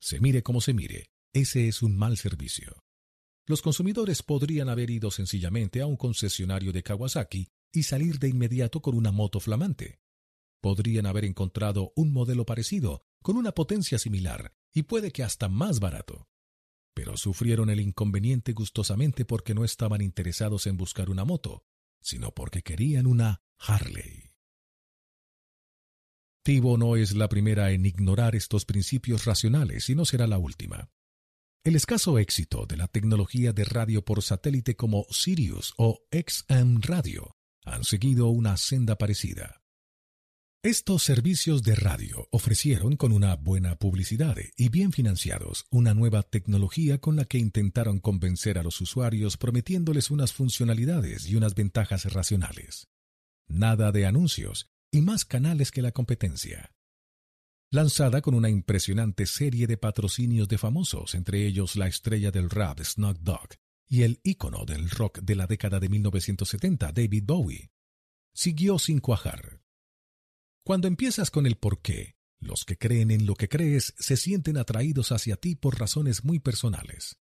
Se 0.00 0.18
mire 0.18 0.42
como 0.42 0.60
se 0.60 0.74
mire, 0.74 1.06
ese 1.32 1.68
es 1.68 1.82
un 1.82 1.96
mal 1.96 2.16
servicio. 2.16 2.82
Los 3.46 3.60
consumidores 3.60 4.22
podrían 4.22 4.68
haber 4.68 4.90
ido 4.90 5.10
sencillamente 5.10 5.80
a 5.80 5.86
un 5.86 5.96
concesionario 5.96 6.72
de 6.72 6.82
Kawasaki 6.82 7.48
y 7.72 7.82
salir 7.82 8.18
de 8.18 8.28
inmediato 8.28 8.80
con 8.80 8.94
una 8.94 9.10
moto 9.10 9.40
flamante. 9.40 10.00
Podrían 10.60 11.06
haber 11.06 11.24
encontrado 11.24 11.92
un 11.96 12.12
modelo 12.12 12.46
parecido, 12.46 13.02
con 13.20 13.36
una 13.36 13.52
potencia 13.52 13.98
similar, 13.98 14.54
y 14.72 14.84
puede 14.84 15.10
que 15.10 15.24
hasta 15.24 15.48
más 15.48 15.80
barato. 15.80 16.28
Pero 16.94 17.16
sufrieron 17.16 17.70
el 17.70 17.80
inconveniente 17.80 18.52
gustosamente 18.52 19.24
porque 19.24 19.54
no 19.54 19.64
estaban 19.64 20.02
interesados 20.02 20.66
en 20.66 20.76
buscar 20.76 21.10
una 21.10 21.24
moto, 21.24 21.64
sino 22.00 22.32
porque 22.32 22.62
querían 22.62 23.06
una 23.06 23.42
Harley. 23.58 24.32
Tivo 26.44 26.76
no 26.76 26.96
es 26.96 27.14
la 27.14 27.28
primera 27.28 27.70
en 27.70 27.86
ignorar 27.86 28.34
estos 28.34 28.64
principios 28.64 29.24
racionales 29.24 29.88
y 29.88 29.94
no 29.94 30.04
será 30.04 30.26
la 30.26 30.38
última. 30.38 30.90
El 31.64 31.76
escaso 31.76 32.18
éxito 32.18 32.66
de 32.66 32.76
la 32.76 32.88
tecnología 32.88 33.52
de 33.52 33.64
radio 33.64 34.04
por 34.04 34.20
satélite 34.20 34.74
como 34.74 35.06
Sirius 35.10 35.74
o 35.76 36.00
XM 36.10 36.80
Radio 36.80 37.36
han 37.64 37.84
seguido 37.84 38.26
una 38.30 38.56
senda 38.56 38.98
parecida. 38.98 39.62
Estos 40.64 41.04
servicios 41.04 41.62
de 41.62 41.76
radio 41.76 42.26
ofrecieron 42.32 42.96
con 42.96 43.12
una 43.12 43.36
buena 43.36 43.76
publicidad 43.76 44.36
y 44.56 44.70
bien 44.70 44.90
financiados 44.90 45.66
una 45.70 45.94
nueva 45.94 46.24
tecnología 46.24 46.98
con 46.98 47.14
la 47.14 47.26
que 47.26 47.38
intentaron 47.38 48.00
convencer 48.00 48.58
a 48.58 48.64
los 48.64 48.80
usuarios 48.80 49.36
prometiéndoles 49.36 50.10
unas 50.10 50.32
funcionalidades 50.32 51.28
y 51.28 51.36
unas 51.36 51.54
ventajas 51.54 52.12
racionales. 52.12 52.88
Nada 53.46 53.92
de 53.92 54.04
anuncios, 54.06 54.66
y 54.90 55.00
más 55.00 55.24
canales 55.24 55.70
que 55.70 55.82
la 55.82 55.92
competencia. 55.92 56.72
Lanzada 57.74 58.20
con 58.20 58.34
una 58.34 58.50
impresionante 58.50 59.24
serie 59.24 59.66
de 59.66 59.78
patrocinios 59.78 60.46
de 60.46 60.58
famosos, 60.58 61.14
entre 61.14 61.46
ellos 61.46 61.74
la 61.74 61.86
estrella 61.86 62.30
del 62.30 62.50
rap 62.50 62.80
Snoop 62.80 63.16
Dogg 63.20 63.48
y 63.88 64.02
el 64.02 64.20
ícono 64.24 64.66
del 64.66 64.90
rock 64.90 65.20
de 65.20 65.34
la 65.34 65.46
década 65.46 65.80
de 65.80 65.88
1970, 65.88 66.92
David 66.92 67.24
Bowie, 67.24 67.70
siguió 68.34 68.78
sin 68.78 68.98
cuajar. 68.98 69.62
Cuando 70.66 70.86
empiezas 70.86 71.30
con 71.30 71.46
el 71.46 71.56
por 71.56 71.80
qué, 71.80 72.14
los 72.40 72.66
que 72.66 72.76
creen 72.76 73.10
en 73.10 73.24
lo 73.24 73.36
que 73.36 73.48
crees 73.48 73.94
se 73.98 74.18
sienten 74.18 74.58
atraídos 74.58 75.10
hacia 75.10 75.36
ti 75.36 75.54
por 75.54 75.80
razones 75.80 76.24
muy 76.24 76.40
personales. 76.40 77.16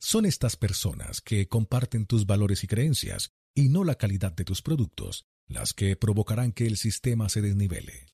Son 0.00 0.24
estas 0.24 0.56
personas 0.56 1.20
que 1.20 1.48
comparten 1.48 2.06
tus 2.06 2.24
valores 2.24 2.64
y 2.64 2.66
creencias, 2.66 3.34
y 3.54 3.68
no 3.68 3.84
la 3.84 3.96
calidad 3.96 4.32
de 4.32 4.46
tus 4.46 4.62
productos, 4.62 5.26
las 5.48 5.74
que 5.74 5.96
provocarán 5.96 6.52
que 6.52 6.66
el 6.66 6.78
sistema 6.78 7.28
se 7.28 7.42
desnivele. 7.42 8.11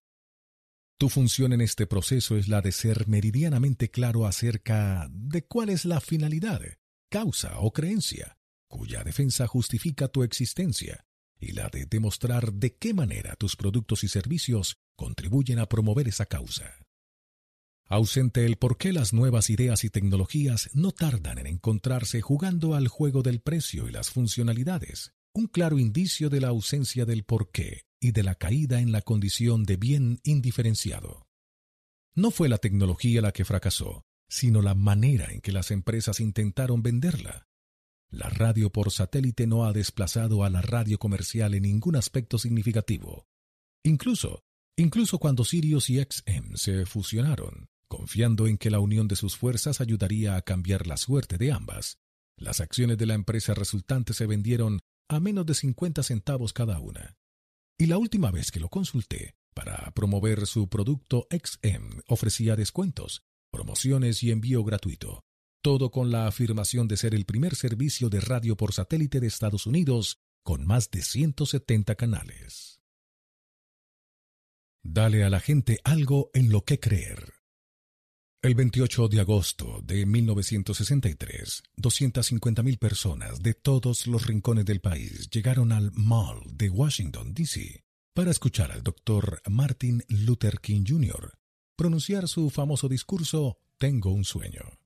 Tu 0.98 1.08
función 1.08 1.52
en 1.52 1.60
este 1.60 1.86
proceso 1.86 2.36
es 2.36 2.48
la 2.48 2.60
de 2.60 2.72
ser 2.72 3.06
meridianamente 3.06 3.88
claro 3.88 4.26
acerca 4.26 5.08
de 5.12 5.44
cuál 5.44 5.68
es 5.68 5.84
la 5.84 6.00
finalidad, 6.00 6.60
causa 7.08 7.60
o 7.60 7.72
creencia, 7.72 8.36
cuya 8.66 9.04
defensa 9.04 9.46
justifica 9.46 10.08
tu 10.08 10.24
existencia, 10.24 11.06
y 11.38 11.52
la 11.52 11.68
de 11.68 11.86
demostrar 11.86 12.52
de 12.52 12.74
qué 12.74 12.94
manera 12.94 13.36
tus 13.36 13.54
productos 13.54 14.02
y 14.02 14.08
servicios 14.08 14.78
contribuyen 14.96 15.60
a 15.60 15.68
promover 15.68 16.08
esa 16.08 16.26
causa. 16.26 16.74
Ausente 17.84 18.44
el 18.44 18.56
por 18.56 18.76
qué 18.76 18.92
las 18.92 19.12
nuevas 19.12 19.50
ideas 19.50 19.84
y 19.84 19.90
tecnologías 19.90 20.68
no 20.74 20.90
tardan 20.90 21.38
en 21.38 21.46
encontrarse 21.46 22.22
jugando 22.22 22.74
al 22.74 22.88
juego 22.88 23.22
del 23.22 23.40
precio 23.40 23.88
y 23.88 23.92
las 23.92 24.10
funcionalidades, 24.10 25.14
un 25.32 25.46
claro 25.46 25.78
indicio 25.78 26.30
de 26.30 26.40
la 26.40 26.48
ausencia 26.48 27.04
del 27.04 27.24
porqué 27.24 27.84
y 28.00 28.12
de 28.12 28.22
la 28.22 28.34
caída 28.34 28.80
en 28.80 28.92
la 28.92 29.02
condición 29.02 29.64
de 29.64 29.76
bien 29.76 30.20
indiferenciado. 30.24 31.26
No 32.14 32.30
fue 32.30 32.48
la 32.48 32.58
tecnología 32.58 33.22
la 33.22 33.32
que 33.32 33.44
fracasó, 33.44 34.04
sino 34.28 34.62
la 34.62 34.74
manera 34.74 35.32
en 35.32 35.40
que 35.40 35.52
las 35.52 35.70
empresas 35.70 36.20
intentaron 36.20 36.82
venderla. 36.82 37.46
La 38.10 38.28
radio 38.28 38.70
por 38.70 38.90
satélite 38.90 39.46
no 39.46 39.64
ha 39.64 39.72
desplazado 39.72 40.44
a 40.44 40.50
la 40.50 40.62
radio 40.62 40.98
comercial 40.98 41.54
en 41.54 41.64
ningún 41.64 41.96
aspecto 41.96 42.38
significativo. 42.38 43.26
Incluso, 43.84 44.42
incluso 44.76 45.18
cuando 45.18 45.44
Sirius 45.44 45.90
y 45.90 46.00
XM 46.02 46.56
se 46.56 46.86
fusionaron, 46.86 47.68
confiando 47.86 48.46
en 48.46 48.58
que 48.58 48.70
la 48.70 48.80
unión 48.80 49.08
de 49.08 49.16
sus 49.16 49.36
fuerzas 49.36 49.80
ayudaría 49.80 50.36
a 50.36 50.42
cambiar 50.42 50.86
la 50.86 50.96
suerte 50.96 51.38
de 51.38 51.52
ambas, 51.52 51.98
las 52.36 52.60
acciones 52.60 52.98
de 52.98 53.06
la 53.06 53.14
empresa 53.14 53.54
resultante 53.54 54.14
se 54.14 54.26
vendieron 54.26 54.80
a 55.08 55.20
menos 55.20 55.46
de 55.46 55.54
50 55.54 56.02
centavos 56.02 56.52
cada 56.52 56.78
una. 56.80 57.16
Y 57.78 57.86
la 57.86 57.98
última 57.98 58.30
vez 58.30 58.50
que 58.50 58.60
lo 58.60 58.68
consulté, 58.68 59.34
para 59.54 59.90
promover 59.92 60.46
su 60.46 60.68
producto 60.68 61.26
XM 61.30 62.02
ofrecía 62.06 62.56
descuentos, 62.56 63.22
promociones 63.50 64.22
y 64.22 64.30
envío 64.30 64.62
gratuito, 64.64 65.24
todo 65.62 65.90
con 65.90 66.10
la 66.10 66.26
afirmación 66.26 66.86
de 66.88 66.96
ser 66.96 67.14
el 67.14 67.24
primer 67.24 67.54
servicio 67.54 68.08
de 68.08 68.20
radio 68.20 68.56
por 68.56 68.72
satélite 68.72 69.20
de 69.20 69.26
Estados 69.26 69.66
Unidos 69.66 70.18
con 70.44 70.66
más 70.66 70.90
de 70.90 71.02
170 71.02 71.94
canales. 71.96 72.80
Dale 74.82 75.24
a 75.24 75.30
la 75.30 75.40
gente 75.40 75.80
algo 75.84 76.30
en 76.34 76.50
lo 76.50 76.64
que 76.64 76.78
creer. 76.78 77.37
El 78.40 78.54
28 78.54 79.08
de 79.08 79.18
agosto 79.18 79.82
de 79.82 80.06
1963, 80.06 81.60
250.000 81.76 82.78
personas 82.78 83.42
de 83.42 83.54
todos 83.54 84.06
los 84.06 84.28
rincones 84.28 84.64
del 84.64 84.80
país 84.80 85.28
llegaron 85.28 85.72
al 85.72 85.90
Mall 85.94 86.42
de 86.52 86.70
Washington, 86.70 87.34
D.C. 87.34 87.82
para 88.14 88.30
escuchar 88.30 88.70
al 88.70 88.84
doctor 88.84 89.42
Martin 89.50 90.04
Luther 90.06 90.60
King 90.60 90.84
Jr. 90.86 91.32
pronunciar 91.74 92.28
su 92.28 92.48
famoso 92.50 92.88
discurso 92.88 93.58
Tengo 93.76 94.12
un 94.12 94.24
sueño. 94.24 94.78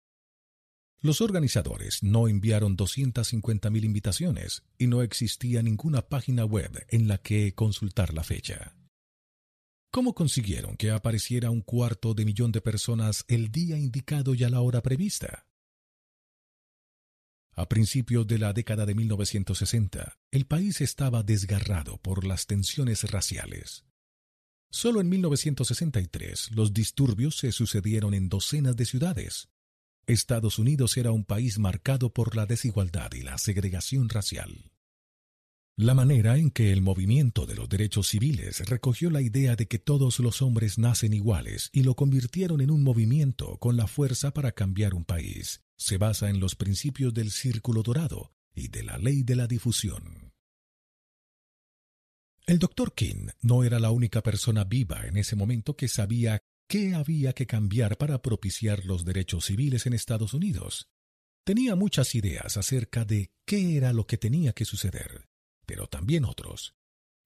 Los 1.02 1.20
organizadores 1.20 2.02
no 2.02 2.28
enviaron 2.28 2.74
250.000 2.74 3.84
invitaciones 3.84 4.62
y 4.78 4.86
no 4.86 5.02
existía 5.02 5.60
ninguna 5.60 6.00
página 6.00 6.46
web 6.46 6.86
en 6.88 7.06
la 7.06 7.18
que 7.18 7.54
consultar 7.54 8.14
la 8.14 8.24
fecha. 8.24 8.74
¿Cómo 9.92 10.14
consiguieron 10.14 10.78
que 10.78 10.90
apareciera 10.90 11.50
un 11.50 11.60
cuarto 11.60 12.14
de 12.14 12.24
millón 12.24 12.50
de 12.50 12.62
personas 12.62 13.26
el 13.28 13.52
día 13.52 13.76
indicado 13.76 14.34
y 14.34 14.42
a 14.42 14.48
la 14.48 14.62
hora 14.62 14.80
prevista? 14.80 15.46
A 17.54 17.68
principios 17.68 18.26
de 18.26 18.38
la 18.38 18.54
década 18.54 18.86
de 18.86 18.94
1960, 18.94 20.18
el 20.30 20.46
país 20.46 20.80
estaba 20.80 21.22
desgarrado 21.22 21.98
por 21.98 22.24
las 22.24 22.46
tensiones 22.46 23.04
raciales. 23.10 23.84
Solo 24.70 25.02
en 25.02 25.10
1963 25.10 26.52
los 26.52 26.72
disturbios 26.72 27.36
se 27.36 27.52
sucedieron 27.52 28.14
en 28.14 28.30
docenas 28.30 28.76
de 28.76 28.86
ciudades. 28.86 29.50
Estados 30.06 30.58
Unidos 30.58 30.96
era 30.96 31.12
un 31.12 31.26
país 31.26 31.58
marcado 31.58 32.14
por 32.14 32.34
la 32.34 32.46
desigualdad 32.46 33.12
y 33.12 33.20
la 33.20 33.36
segregación 33.36 34.08
racial. 34.08 34.71
La 35.78 35.94
manera 35.94 36.36
en 36.36 36.50
que 36.50 36.70
el 36.70 36.82
movimiento 36.82 37.46
de 37.46 37.54
los 37.54 37.66
derechos 37.66 38.08
civiles 38.08 38.68
recogió 38.68 39.10
la 39.10 39.22
idea 39.22 39.56
de 39.56 39.66
que 39.66 39.78
todos 39.78 40.20
los 40.20 40.42
hombres 40.42 40.76
nacen 40.76 41.14
iguales 41.14 41.70
y 41.72 41.82
lo 41.82 41.94
convirtieron 41.96 42.60
en 42.60 42.70
un 42.70 42.82
movimiento 42.82 43.56
con 43.56 43.78
la 43.78 43.86
fuerza 43.86 44.34
para 44.34 44.52
cambiar 44.52 44.94
un 44.94 45.04
país 45.04 45.62
se 45.82 45.98
basa 45.98 46.30
en 46.30 46.38
los 46.38 46.54
principios 46.54 47.12
del 47.12 47.30
círculo 47.30 47.82
dorado 47.82 48.32
y 48.54 48.68
de 48.68 48.84
la 48.84 48.98
ley 48.98 49.22
de 49.24 49.34
la 49.34 49.46
difusión. 49.46 50.32
El 52.46 52.58
doctor 52.58 52.94
King 52.94 53.28
no 53.40 53.64
era 53.64 53.80
la 53.80 53.90
única 53.90 54.22
persona 54.22 54.64
viva 54.64 55.06
en 55.06 55.16
ese 55.16 55.36
momento 55.36 55.74
que 55.74 55.88
sabía 55.88 56.42
qué 56.68 56.94
había 56.94 57.32
que 57.32 57.46
cambiar 57.46 57.96
para 57.96 58.20
propiciar 58.20 58.84
los 58.84 59.04
derechos 59.04 59.46
civiles 59.46 59.86
en 59.86 59.94
Estados 59.94 60.34
Unidos. 60.34 60.88
Tenía 61.44 61.74
muchas 61.76 62.14
ideas 62.14 62.56
acerca 62.56 63.04
de 63.04 63.32
qué 63.46 63.76
era 63.76 63.92
lo 63.92 64.06
que 64.06 64.18
tenía 64.18 64.52
que 64.52 64.64
suceder 64.64 65.31
pero 65.66 65.86
también 65.86 66.24
otros, 66.24 66.74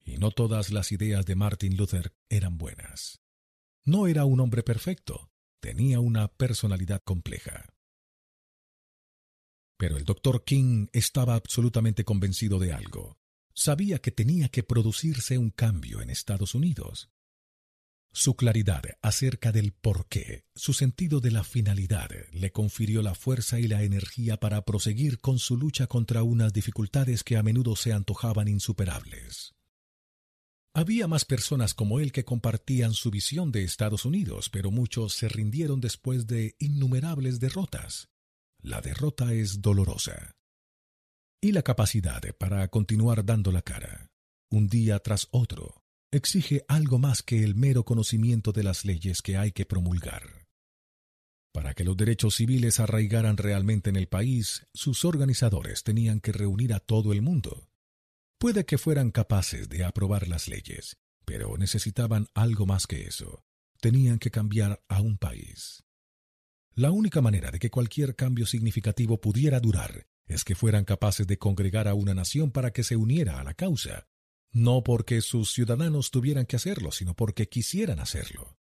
y 0.03 0.17
no 0.17 0.31
todas 0.31 0.71
las 0.71 0.91
ideas 0.91 1.25
de 1.25 1.35
Martin 1.35 1.75
Luther 1.75 2.13
eran 2.29 2.57
buenas. 2.57 3.21
No 3.83 4.07
era 4.07 4.25
un 4.25 4.39
hombre 4.39 4.63
perfecto, 4.63 5.31
tenía 5.59 5.99
una 5.99 6.27
personalidad 6.27 7.01
compleja. 7.03 7.73
Pero 9.77 9.97
el 9.97 10.05
doctor 10.05 10.43
King 10.43 10.87
estaba 10.91 11.35
absolutamente 11.35 12.03
convencido 12.03 12.57
de 12.57 12.73
algo. 12.73 13.17
Sabía 13.53 13.99
que 13.99 14.11
tenía 14.11 14.49
que 14.49 14.63
producirse 14.63 15.37
un 15.37 15.51
cambio 15.51 16.01
en 16.01 16.09
Estados 16.09 16.55
Unidos. 16.55 17.09
Su 18.19 18.35
claridad 18.35 18.81
acerca 19.03 19.51
del 19.51 19.73
porqué, 19.73 20.43
su 20.55 20.73
sentido 20.73 21.19
de 21.19 21.29
la 21.29 21.43
finalidad, 21.43 22.09
le 22.31 22.51
confirió 22.51 23.03
la 23.03 23.13
fuerza 23.13 23.59
y 23.59 23.67
la 23.67 23.83
energía 23.83 24.37
para 24.37 24.65
proseguir 24.65 25.19
con 25.19 25.37
su 25.37 25.55
lucha 25.55 25.85
contra 25.85 26.23
unas 26.23 26.51
dificultades 26.51 27.23
que 27.23 27.37
a 27.37 27.43
menudo 27.43 27.75
se 27.75 27.93
antojaban 27.93 28.47
insuperables. 28.47 29.53
Había 30.73 31.07
más 31.07 31.25
personas 31.25 31.75
como 31.75 31.99
él 31.99 32.11
que 32.11 32.25
compartían 32.25 32.93
su 32.93 33.11
visión 33.11 33.51
de 33.51 33.63
Estados 33.63 34.03
Unidos, 34.03 34.49
pero 34.49 34.71
muchos 34.71 35.13
se 35.13 35.29
rindieron 35.29 35.79
después 35.79 36.25
de 36.25 36.55
innumerables 36.57 37.39
derrotas. 37.39 38.09
La 38.57 38.81
derrota 38.81 39.31
es 39.31 39.61
dolorosa. 39.61 40.35
Y 41.39 41.51
la 41.51 41.61
capacidad 41.61 42.23
para 42.39 42.67
continuar 42.69 43.23
dando 43.23 43.51
la 43.51 43.61
cara, 43.61 44.09
un 44.49 44.69
día 44.69 44.97
tras 44.97 45.27
otro, 45.29 45.83
exige 46.11 46.63
algo 46.67 46.99
más 46.99 47.21
que 47.21 47.43
el 47.43 47.55
mero 47.55 47.83
conocimiento 47.83 48.51
de 48.51 48.63
las 48.63 48.85
leyes 48.85 49.21
que 49.21 49.37
hay 49.37 49.51
que 49.51 49.65
promulgar. 49.65 50.47
Para 51.53 51.73
que 51.73 51.83
los 51.83 51.97
derechos 51.97 52.35
civiles 52.35 52.79
arraigaran 52.79 53.37
realmente 53.37 53.89
en 53.89 53.95
el 53.95 54.07
país, 54.07 54.67
sus 54.73 55.05
organizadores 55.05 55.83
tenían 55.83 56.19
que 56.19 56.31
reunir 56.31 56.73
a 56.73 56.79
todo 56.79 57.13
el 57.13 57.21
mundo. 57.21 57.67
Puede 58.39 58.65
que 58.65 58.77
fueran 58.77 59.11
capaces 59.11 59.67
de 59.67 59.83
aprobar 59.83 60.27
las 60.27 60.47
leyes, 60.47 60.97
pero 61.25 61.57
necesitaban 61.57 62.27
algo 62.35 62.65
más 62.65 62.85
que 62.85 63.07
eso. 63.07 63.43
Tenían 63.81 64.19
que 64.19 64.31
cambiar 64.31 64.83
a 64.87 65.01
un 65.01 65.17
país. 65.17 65.83
La 66.75 66.91
única 66.91 67.21
manera 67.21 67.49
de 67.49 67.57
que 67.57 67.71
cualquier 67.71 68.15
cambio 68.15 68.45
significativo 68.45 69.19
pudiera 69.19 69.59
durar 69.59 70.05
es 70.27 70.43
que 70.43 70.53
fueran 70.53 70.85
capaces 70.85 71.25
de 71.25 71.39
congregar 71.39 71.87
a 71.87 71.95
una 71.95 72.13
nación 72.13 72.51
para 72.51 72.71
que 72.71 72.83
se 72.83 72.95
uniera 72.95 73.39
a 73.39 73.43
la 73.43 73.55
causa, 73.55 74.07
no 74.51 74.83
porque 74.83 75.21
sus 75.21 75.51
ciudadanos 75.51 76.11
tuvieran 76.11 76.45
que 76.45 76.55
hacerlo, 76.55 76.91
sino 76.91 77.15
porque 77.15 77.47
quisieran 77.47 77.99
hacerlo. 77.99 78.57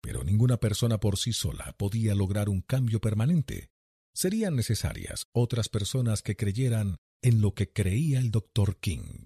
Pero 0.00 0.24
ninguna 0.24 0.58
persona 0.58 0.98
por 0.98 1.18
sí 1.18 1.32
sola 1.32 1.74
podía 1.78 2.14
lograr 2.14 2.48
un 2.48 2.60
cambio 2.60 3.00
permanente. 3.00 3.70
Serían 4.14 4.56
necesarias 4.56 5.26
otras 5.32 5.68
personas 5.68 6.22
que 6.22 6.36
creyeran 6.36 6.96
en 7.22 7.40
lo 7.40 7.54
que 7.54 7.72
creía 7.72 8.18
el 8.18 8.30
Dr. 8.30 8.78
King. 8.78 9.24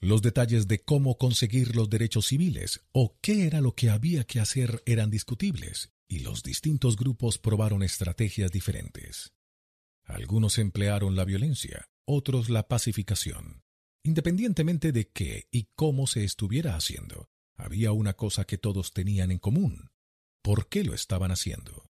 Los 0.00 0.22
detalles 0.22 0.68
de 0.68 0.82
cómo 0.82 1.16
conseguir 1.16 1.76
los 1.76 1.88
derechos 1.88 2.26
civiles 2.26 2.84
o 2.92 3.16
qué 3.22 3.46
era 3.46 3.60
lo 3.60 3.74
que 3.74 3.90
había 3.90 4.24
que 4.24 4.38
hacer 4.38 4.82
eran 4.86 5.10
discutibles, 5.10 5.92
y 6.08 6.18
los 6.18 6.42
distintos 6.42 6.96
grupos 6.96 7.38
probaron 7.38 7.82
estrategias 7.82 8.50
diferentes. 8.50 9.32
Algunos 10.04 10.58
emplearon 10.58 11.16
la 11.16 11.24
violencia, 11.24 11.88
otros 12.06 12.50
la 12.50 12.68
pacificación, 12.68 13.63
Independientemente 14.04 14.92
de 14.92 15.08
qué 15.08 15.48
y 15.50 15.70
cómo 15.74 16.06
se 16.06 16.24
estuviera 16.24 16.76
haciendo, 16.76 17.30
había 17.56 17.92
una 17.92 18.12
cosa 18.12 18.44
que 18.44 18.58
todos 18.58 18.92
tenían 18.92 19.30
en 19.30 19.38
común. 19.38 19.90
¿Por 20.42 20.68
qué 20.68 20.84
lo 20.84 20.92
estaban 20.92 21.30
haciendo? 21.30 21.86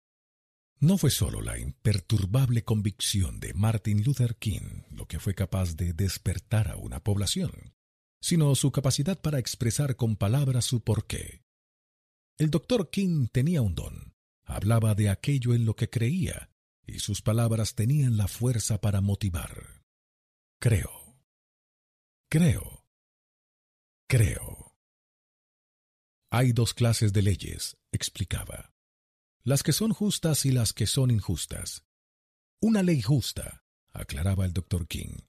No 0.80 1.00
fue 1.00 1.10
solo 1.10 1.42
la 1.42 1.58
imperturbable 1.58 2.64
convicción 2.64 3.40
de 3.40 3.56
Martin 3.56 4.04
Luther 4.04 4.36
King 4.36 4.84
lo 4.92 5.08
que 5.08 5.20
fue 5.20 5.34
capaz 5.34 5.76
de 5.76 5.94
despertar 5.94 6.70
a 6.70 6.76
una 6.76 7.04
población, 7.04 7.74
sino 8.22 8.54
su 8.54 8.72
capacidad 8.72 9.20
para 9.20 9.40
expresar 9.40 9.96
con 9.96 10.16
palabras 10.16 10.66
su 10.66 10.84
porqué. 10.84 11.42
El 12.38 12.52
doctor 12.52 12.92
King 12.92 13.28
tenía 13.32 13.64
un 13.64 13.74
don, 13.74 14.14
hablaba 14.44 14.94
de 14.94 15.10
aquello 15.10 15.56
en 15.56 15.66
lo 15.66 15.76
que 15.76 15.90
creía, 15.90 16.52
y 16.86 17.00
sus 17.00 17.24
palabras 17.24 17.74
tenían 17.74 18.18
la 18.18 18.28
fuerza 18.28 18.82
para 18.82 19.02
motivar. 19.02 19.84
Creo 20.60 21.03
Creo. 22.34 22.84
Creo. 24.10 24.76
Hay 26.32 26.52
dos 26.52 26.74
clases 26.74 27.14
de 27.14 27.22
leyes, 27.22 27.78
explicaba. 27.92 28.74
Las 29.44 29.62
que 29.62 29.72
son 29.72 29.94
justas 29.94 30.44
y 30.48 30.52
las 30.52 30.74
que 30.74 30.88
son 30.88 31.12
injustas. 31.12 31.86
Una 32.60 32.82
ley 32.82 33.04
justa, 33.04 33.64
aclaraba 33.92 34.46
el 34.46 34.54
doctor 34.54 34.88
King, 34.88 35.20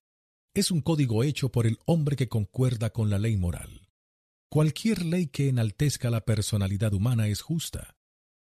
es 0.55 0.71
un 0.71 0.81
código 0.81 1.25
hecho 1.25 1.53
por 1.53 1.67
el 1.67 1.79
hombre 1.85 2.17
que 2.17 2.31
concuerda 2.31 2.89
con 2.89 3.11
la 3.11 3.19
ley 3.19 3.37
moral. 3.37 3.91
Cualquier 4.49 5.05
ley 5.05 5.27
que 5.27 5.51
enaltezca 5.51 6.09
la 6.09 6.25
personalidad 6.25 6.95
humana 6.95 7.29
es 7.29 7.43
justa. 7.43 7.99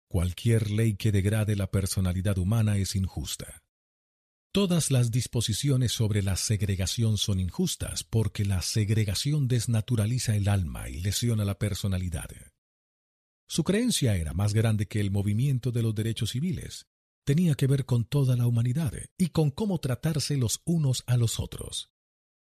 Cualquier 0.07 0.69
ley 0.69 0.95
que 0.95 1.11
degrade 1.11 1.55
la 1.55 1.71
personalidad 1.71 2.37
humana 2.37 2.77
es 2.77 2.95
injusta. 2.95 3.62
Todas 4.53 4.91
las 4.91 5.09
disposiciones 5.09 5.93
sobre 5.93 6.21
la 6.21 6.35
segregación 6.35 7.17
son 7.17 7.39
injustas 7.39 8.03
porque 8.03 8.45
la 8.45 8.61
segregación 8.61 9.47
desnaturaliza 9.47 10.35
el 10.35 10.47
alma 10.47 10.89
y 10.89 11.01
lesiona 11.01 11.43
la 11.43 11.57
personalidad. 11.57 12.29
Su 13.47 13.63
creencia 13.63 14.15
era 14.15 14.33
más 14.33 14.53
grande 14.53 14.85
que 14.85 14.99
el 14.99 15.09
movimiento 15.09 15.71
de 15.71 15.81
los 15.81 15.95
derechos 15.95 16.29
civiles. 16.29 16.85
Tenía 17.25 17.55
que 17.55 17.65
ver 17.65 17.85
con 17.85 18.05
toda 18.05 18.35
la 18.37 18.45
humanidad 18.45 18.93
y 19.17 19.29
con 19.29 19.49
cómo 19.49 19.79
tratarse 19.79 20.37
los 20.37 20.61
unos 20.65 21.03
a 21.07 21.17
los 21.17 21.39
otros. 21.39 21.89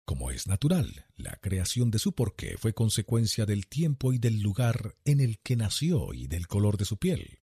Como 0.03 0.31
es 0.31 0.47
natural, 0.47 1.05
la 1.15 1.35
creación 1.35 1.91
de 1.91 1.99
su 1.99 2.15
porqué 2.15 2.57
fue 2.57 2.73
consecuencia 2.73 3.45
del 3.45 3.67
tiempo 3.67 4.13
y 4.13 4.17
del 4.17 4.41
lugar 4.41 4.95
en 5.05 5.19
el 5.19 5.37
que 5.43 5.55
nació 5.55 6.15
y 6.15 6.25
del 6.25 6.47
color 6.47 6.77
de 6.77 6.85
su 6.85 6.97
piel. 6.97 7.43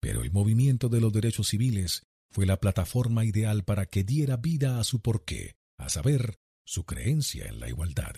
Pero 0.00 0.22
el 0.22 0.32
movimiento 0.32 0.88
de 0.88 1.02
los 1.02 1.12
derechos 1.12 1.48
civiles 1.48 2.06
fue 2.30 2.46
la 2.46 2.60
plataforma 2.60 3.24
ideal 3.24 3.64
para 3.64 3.86
que 3.86 4.04
diera 4.04 4.36
vida 4.36 4.78
a 4.78 4.84
su 4.84 5.00
porqué, 5.00 5.56
a 5.76 5.88
saber, 5.88 6.38
su 6.64 6.84
creencia 6.84 7.46
en 7.46 7.58
la 7.58 7.68
igualdad. 7.68 8.14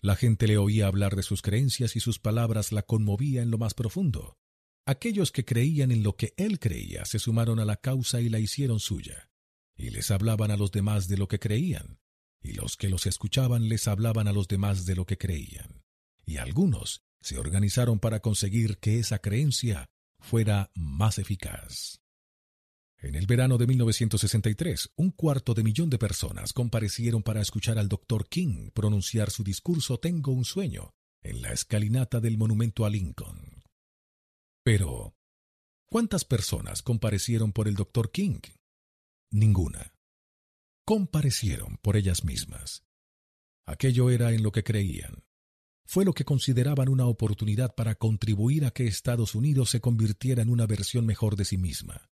La 0.00 0.16
gente 0.16 0.46
le 0.46 0.56
oía 0.56 0.86
hablar 0.86 1.14
de 1.14 1.22
sus 1.22 1.42
creencias 1.42 1.94
y 1.94 2.00
sus 2.00 2.18
palabras 2.18 2.72
la 2.72 2.82
conmovía 2.82 3.42
en 3.42 3.50
lo 3.50 3.58
más 3.58 3.74
profundo. 3.74 4.38
Aquellos 4.86 5.30
que 5.30 5.44
creían 5.44 5.90
en 5.90 6.02
lo 6.02 6.16
que 6.16 6.32
él 6.38 6.58
creía 6.58 7.04
se 7.04 7.18
sumaron 7.18 7.60
a 7.60 7.66
la 7.66 7.76
causa 7.76 8.22
y 8.22 8.30
la 8.30 8.38
hicieron 8.38 8.80
suya, 8.80 9.30
y 9.76 9.90
les 9.90 10.10
hablaban 10.10 10.50
a 10.50 10.56
los 10.56 10.72
demás 10.72 11.06
de 11.06 11.18
lo 11.18 11.28
que 11.28 11.38
creían, 11.38 12.00
y 12.42 12.54
los 12.54 12.78
que 12.78 12.88
los 12.88 13.06
escuchaban 13.06 13.68
les 13.68 13.86
hablaban 13.88 14.26
a 14.26 14.32
los 14.32 14.48
demás 14.48 14.86
de 14.86 14.96
lo 14.96 15.04
que 15.04 15.18
creían, 15.18 15.82
y 16.24 16.38
algunos 16.38 17.02
se 17.20 17.38
organizaron 17.38 18.00
para 18.00 18.20
conseguir 18.20 18.78
que 18.78 18.98
esa 18.98 19.18
creencia 19.18 19.90
fuera 20.18 20.70
más 20.74 21.18
eficaz. 21.18 21.99
En 23.02 23.14
el 23.14 23.26
verano 23.26 23.56
de 23.56 23.66
1963, 23.66 24.92
un 24.96 25.10
cuarto 25.10 25.54
de 25.54 25.62
millón 25.62 25.88
de 25.88 25.96
personas 25.96 26.52
comparecieron 26.52 27.22
para 27.22 27.40
escuchar 27.40 27.78
al 27.78 27.88
Dr. 27.88 28.28
King 28.28 28.70
pronunciar 28.74 29.30
su 29.30 29.42
discurso 29.42 29.98
Tengo 29.98 30.32
un 30.32 30.44
sueño 30.44 30.92
en 31.22 31.40
la 31.40 31.52
escalinata 31.52 32.20
del 32.20 32.36
monumento 32.36 32.84
a 32.84 32.90
Lincoln. 32.90 33.62
Pero, 34.62 35.14
¿cuántas 35.90 36.26
personas 36.26 36.82
comparecieron 36.82 37.52
por 37.52 37.68
el 37.68 37.74
Dr. 37.74 38.10
King? 38.10 38.40
Ninguna. 39.30 39.94
Comparecieron 40.84 41.78
por 41.78 41.96
ellas 41.96 42.22
mismas. 42.22 42.84
Aquello 43.66 44.10
era 44.10 44.32
en 44.32 44.42
lo 44.42 44.52
que 44.52 44.62
creían. 44.62 45.24
Fue 45.86 46.04
lo 46.04 46.12
que 46.12 46.26
consideraban 46.26 46.90
una 46.90 47.06
oportunidad 47.06 47.74
para 47.74 47.94
contribuir 47.94 48.66
a 48.66 48.72
que 48.72 48.86
Estados 48.86 49.34
Unidos 49.34 49.70
se 49.70 49.80
convirtiera 49.80 50.42
en 50.42 50.50
una 50.50 50.66
versión 50.66 51.06
mejor 51.06 51.36
de 51.36 51.46
sí 51.46 51.56
misma 51.56 52.10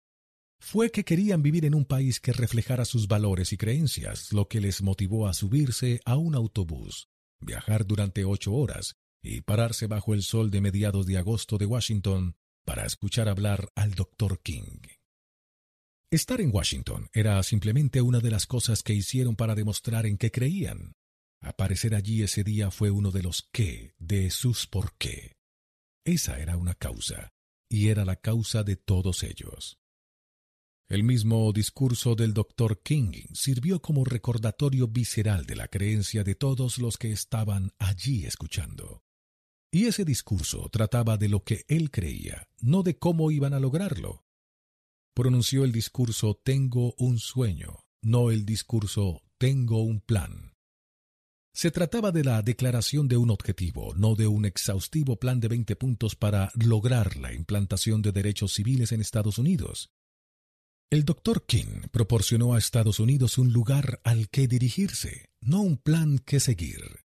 fue 0.59 0.91
que 0.91 1.05
querían 1.05 1.43
vivir 1.43 1.65
en 1.65 1.75
un 1.75 1.85
país 1.85 2.21
que 2.21 2.33
reflejara 2.33 2.85
sus 2.85 3.09
valores 3.09 3.53
y 3.53 3.57
creencias, 3.57 4.33
lo 4.33 4.49
que 4.49 4.61
les 4.61 4.83
motivó 4.83 5.29
a 5.29 5.35
subirse 5.35 6.01
a 6.05 6.17
un 6.17 6.35
autobús, 6.35 7.09
viajar 7.41 7.87
durante 7.87 8.25
ocho 8.25 8.55
horas 8.55 8.97
y 9.23 9.41
pararse 9.43 9.87
bajo 9.87 10.15
el 10.15 10.23
sol 10.23 10.51
de 10.51 10.61
mediados 10.61 11.07
de 11.07 11.19
agosto 11.19 11.59
de 11.59 11.67
Washington 11.67 12.37
para 12.65 12.85
escuchar 12.85 13.29
hablar 13.29 13.71
al 13.75 13.95
Dr. 13.95 14.41
King. 14.41 14.81
Estar 16.11 16.41
en 16.41 16.55
Washington 16.55 17.09
era 17.13 17.43
simplemente 17.43 18.01
una 18.01 18.21
de 18.21 18.31
las 18.31 18.47
cosas 18.47 18.83
que 18.83 18.95
hicieron 18.95 19.37
para 19.37 19.55
demostrar 19.55 20.07
en 20.07 20.19
qué 20.19 20.31
creían. 20.31 20.95
Aparecer 21.41 21.95
allí 21.95 22.23
ese 22.23 22.45
día 22.45 22.71
fue 22.71 22.91
uno 22.91 23.11
de 23.11 23.23
los 23.23 23.49
qué, 23.53 23.95
de 23.99 24.31
sus 24.31 24.67
por 24.67 24.97
qué. 24.97 25.37
Esa 26.05 26.39
era 26.39 26.57
una 26.57 26.75
causa, 26.75 27.31
y 27.69 27.89
era 27.89 28.05
la 28.05 28.17
causa 28.17 28.63
de 28.63 28.77
todos 28.77 29.25
ellos. 29.25 29.79
El 30.89 31.03
mismo 31.03 31.53
discurso 31.53 32.15
del 32.15 32.33
Dr. 32.33 32.81
King 32.81 33.11
sirvió 33.35 33.83
como 33.83 34.05
recordatorio 34.05 34.87
visceral 34.87 35.45
de 35.45 35.57
la 35.57 35.67
creencia 35.67 36.23
de 36.23 36.37
todos 36.37 36.79
los 36.79 36.97
que 36.97 37.11
estaban 37.11 37.73
allí 37.81 38.25
escuchando. 38.25 39.03
Y 39.73 39.87
ese 39.87 40.05
discurso 40.05 40.69
trataba 40.71 41.17
de 41.17 41.29
lo 41.29 41.43
que 41.43 41.65
él 41.67 41.91
creía, 41.91 42.49
no 42.61 42.85
de 42.85 42.99
cómo 42.99 43.33
iban 43.33 43.53
a 43.53 43.59
lograrlo. 43.59 44.25
Pronunció 45.13 45.65
el 45.65 45.73
discurso 45.73 46.41
Tengo 46.45 46.95
un 46.99 47.19
sueño, 47.19 47.81
no 48.01 48.31
el 48.31 48.47
discurso 48.47 49.23
Tengo 49.39 49.83
un 49.83 50.01
plan. 50.01 50.53
Se 51.53 51.73
trataba 51.73 52.13
de 52.13 52.23
la 52.23 52.43
declaración 52.43 53.09
de 53.09 53.17
un 53.17 53.31
objetivo, 53.31 53.93
no 53.97 54.15
de 54.15 54.29
un 54.29 54.45
exhaustivo 54.45 55.17
plan 55.17 55.41
de 55.41 55.49
20 55.49 55.75
puntos 55.75 56.15
para 56.15 56.53
lograr 56.55 57.17
la 57.17 57.33
implantación 57.33 58.03
de 58.03 58.13
derechos 58.13 58.53
civiles 58.53 58.93
en 58.93 59.01
Estados 59.01 59.39
Unidos. 59.39 59.91
El 60.89 61.05
Dr. 61.05 61.47
King 61.47 61.89
proporcionó 61.91 62.55
a 62.55 62.59
Estados 62.59 63.01
Unidos 63.01 63.39
un 63.39 63.53
lugar 63.53 64.01
al 64.05 64.29
que 64.29 64.47
dirigirse, 64.47 65.31
no 65.41 65.61
un 65.61 65.79
plan 65.79 66.19
que 66.21 66.39
seguir. 66.39 67.01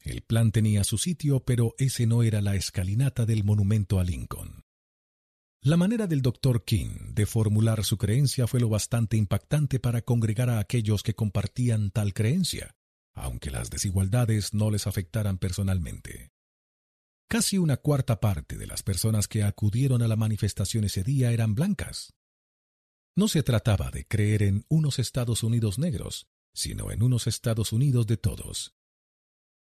El 0.00 0.20
plan 0.20 0.52
tenía 0.52 0.84
su 0.84 0.98
sitio, 0.98 1.40
pero 1.40 1.74
ese 1.78 2.06
no 2.06 2.22
era 2.22 2.42
la 2.42 2.56
escalinata 2.56 3.24
del 3.24 3.42
monumento 3.42 3.98
a 3.98 4.04
Lincoln. 4.04 4.64
La 5.62 5.78
manera 5.78 6.06
del 6.06 6.20
Dr. 6.20 6.62
King 6.64 7.14
de 7.14 7.24
formular 7.24 7.84
su 7.84 7.96
creencia 7.96 8.46
fue 8.46 8.60
lo 8.60 8.68
bastante 8.68 9.16
impactante 9.16 9.80
para 9.80 10.02
congregar 10.02 10.50
a 10.50 10.58
aquellos 10.58 11.02
que 11.02 11.14
compartían 11.14 11.90
tal 11.90 12.12
creencia, 12.12 12.74
aunque 13.14 13.50
las 13.50 13.70
desigualdades 13.70 14.52
no 14.52 14.70
les 14.70 14.86
afectaran 14.86 15.38
personalmente. 15.38 16.32
Casi 17.28 17.56
una 17.56 17.78
cuarta 17.78 18.20
parte 18.20 18.58
de 18.58 18.66
las 18.66 18.82
personas 18.82 19.26
que 19.26 19.42
acudieron 19.42 20.02
a 20.02 20.08
la 20.08 20.16
manifestación 20.16 20.84
ese 20.84 21.02
día 21.02 21.32
eran 21.32 21.54
blancas. 21.54 22.12
No 23.14 23.28
se 23.28 23.42
trataba 23.42 23.90
de 23.90 24.06
creer 24.06 24.42
en 24.42 24.64
unos 24.70 24.98
Estados 24.98 25.42
Unidos 25.42 25.78
negros, 25.78 26.28
sino 26.54 26.90
en 26.90 27.02
unos 27.02 27.26
Estados 27.26 27.70
Unidos 27.72 28.06
de 28.06 28.16
todos. 28.16 28.74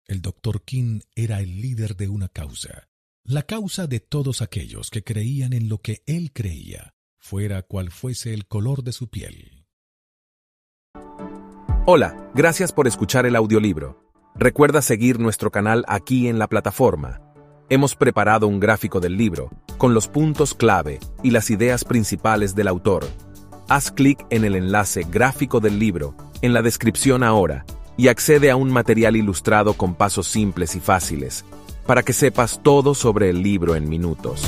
El 0.06 0.22
Dr. 0.22 0.64
King 0.64 1.00
era 1.16 1.40
el 1.40 1.62
líder 1.62 1.96
de 1.96 2.10
una 2.10 2.28
causa, 2.28 2.90
la 3.24 3.44
causa 3.44 3.88
de 3.88 4.02
todos 4.02 4.42
aquellos 4.42 4.90
que 4.90 5.02
creían 5.02 5.54
en 5.54 5.70
lo 5.70 5.78
que 5.78 6.04
él 6.08 6.34
creía, 6.34 6.94
fuera 7.18 7.62
cual 7.62 7.90
fuese 7.90 8.34
el 8.34 8.48
color 8.48 8.84
de 8.84 8.92
su 8.92 9.10
piel. 9.10 9.66
Hola, 11.86 12.30
gracias 12.36 12.74
por 12.74 12.86
escuchar 12.86 13.26
el 13.26 13.38
audiolibro. 13.38 14.12
Recuerda 14.36 14.82
seguir 14.82 15.22
nuestro 15.22 15.52
canal 15.52 15.86
aquí 15.88 16.28
en 16.28 16.38
la 16.38 16.50
plataforma. 16.50 17.22
Hemos 17.70 17.96
preparado 17.96 18.46
un 18.48 18.60
gráfico 18.60 19.00
del 19.00 19.16
libro, 19.16 19.52
con 19.78 19.94
los 19.94 20.10
puntos 20.10 20.54
clave 20.54 21.00
y 21.24 21.32
las 21.32 21.50
ideas 21.50 21.86
principales 21.86 22.54
del 22.54 22.68
autor 22.68 23.08
haz 23.70 23.92
clic 23.92 24.26
en 24.30 24.46
el 24.46 24.56
enlace 24.56 25.06
gráfico 25.10 25.60
del 25.60 25.80
libro 25.80 26.16
en 26.42 26.54
la 26.54 26.62
descripción 26.62 27.24
ahora 27.24 27.66
y 27.98 28.08
accede 28.08 28.52
a 28.52 28.56
un 28.56 28.72
material 28.72 29.16
ilustrado 29.16 29.74
con 29.74 29.96
pasos 29.96 30.28
simples 30.28 30.76
y 30.76 30.80
fáciles 30.80 31.44
para 31.86 32.04
que 32.04 32.14
sepas 32.14 32.62
todo 32.64 32.94
sobre 32.94 33.30
el 33.30 33.42
libro 33.42 33.76
en 33.76 33.90
minutos. 33.90 34.42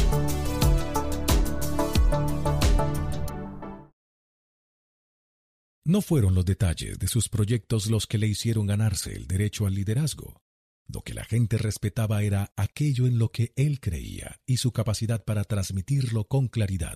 No 5.85 6.02
fueron 6.02 6.35
los 6.35 6.46
detalles 6.46 7.00
de 7.00 7.08
sus 7.08 7.30
proyectos 7.30 7.90
los 7.90 8.06
que 8.06 8.19
le 8.19 8.28
hicieron 8.28 8.68
ganarse 8.68 9.16
el 9.16 9.26
derecho 9.26 9.66
al 9.66 9.74
liderazgo. 9.74 10.40
Lo 10.88 11.02
que 11.02 11.16
la 11.16 11.24
gente 11.24 11.58
respetaba 11.58 12.22
era 12.22 12.53
aquello 12.56 13.08
en 13.08 13.18
lo 13.18 13.32
que 13.32 13.53
él 13.56 13.80
creía 13.80 14.40
y 14.46 14.58
su 14.58 14.72
capacidad 14.72 15.24
para 15.24 15.44
transmitirlo 15.44 16.26
con 16.26 16.48
claridad. 16.48 16.96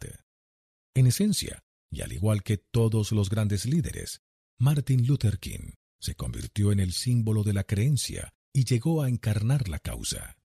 En 0.93 1.07
esencia, 1.07 1.63
y 1.93 2.01
al 2.01 2.11
igual 2.11 2.43
que 2.43 2.57
todos 2.57 3.11
los 3.11 3.29
grandes 3.29 3.65
líderes, 3.65 4.21
Martin 4.59 5.05
Luther 5.05 5.39
King 5.39 5.73
se 5.99 6.15
convirtió 6.15 6.71
en 6.71 6.79
el 6.79 6.91
símbolo 6.91 7.43
de 7.43 7.53
la 7.53 7.63
creencia 7.63 8.33
y 8.51 8.65
llegó 8.65 9.03
a 9.03 9.09
encarnar 9.09 9.69
la 9.69 9.79
causa. 9.79 10.37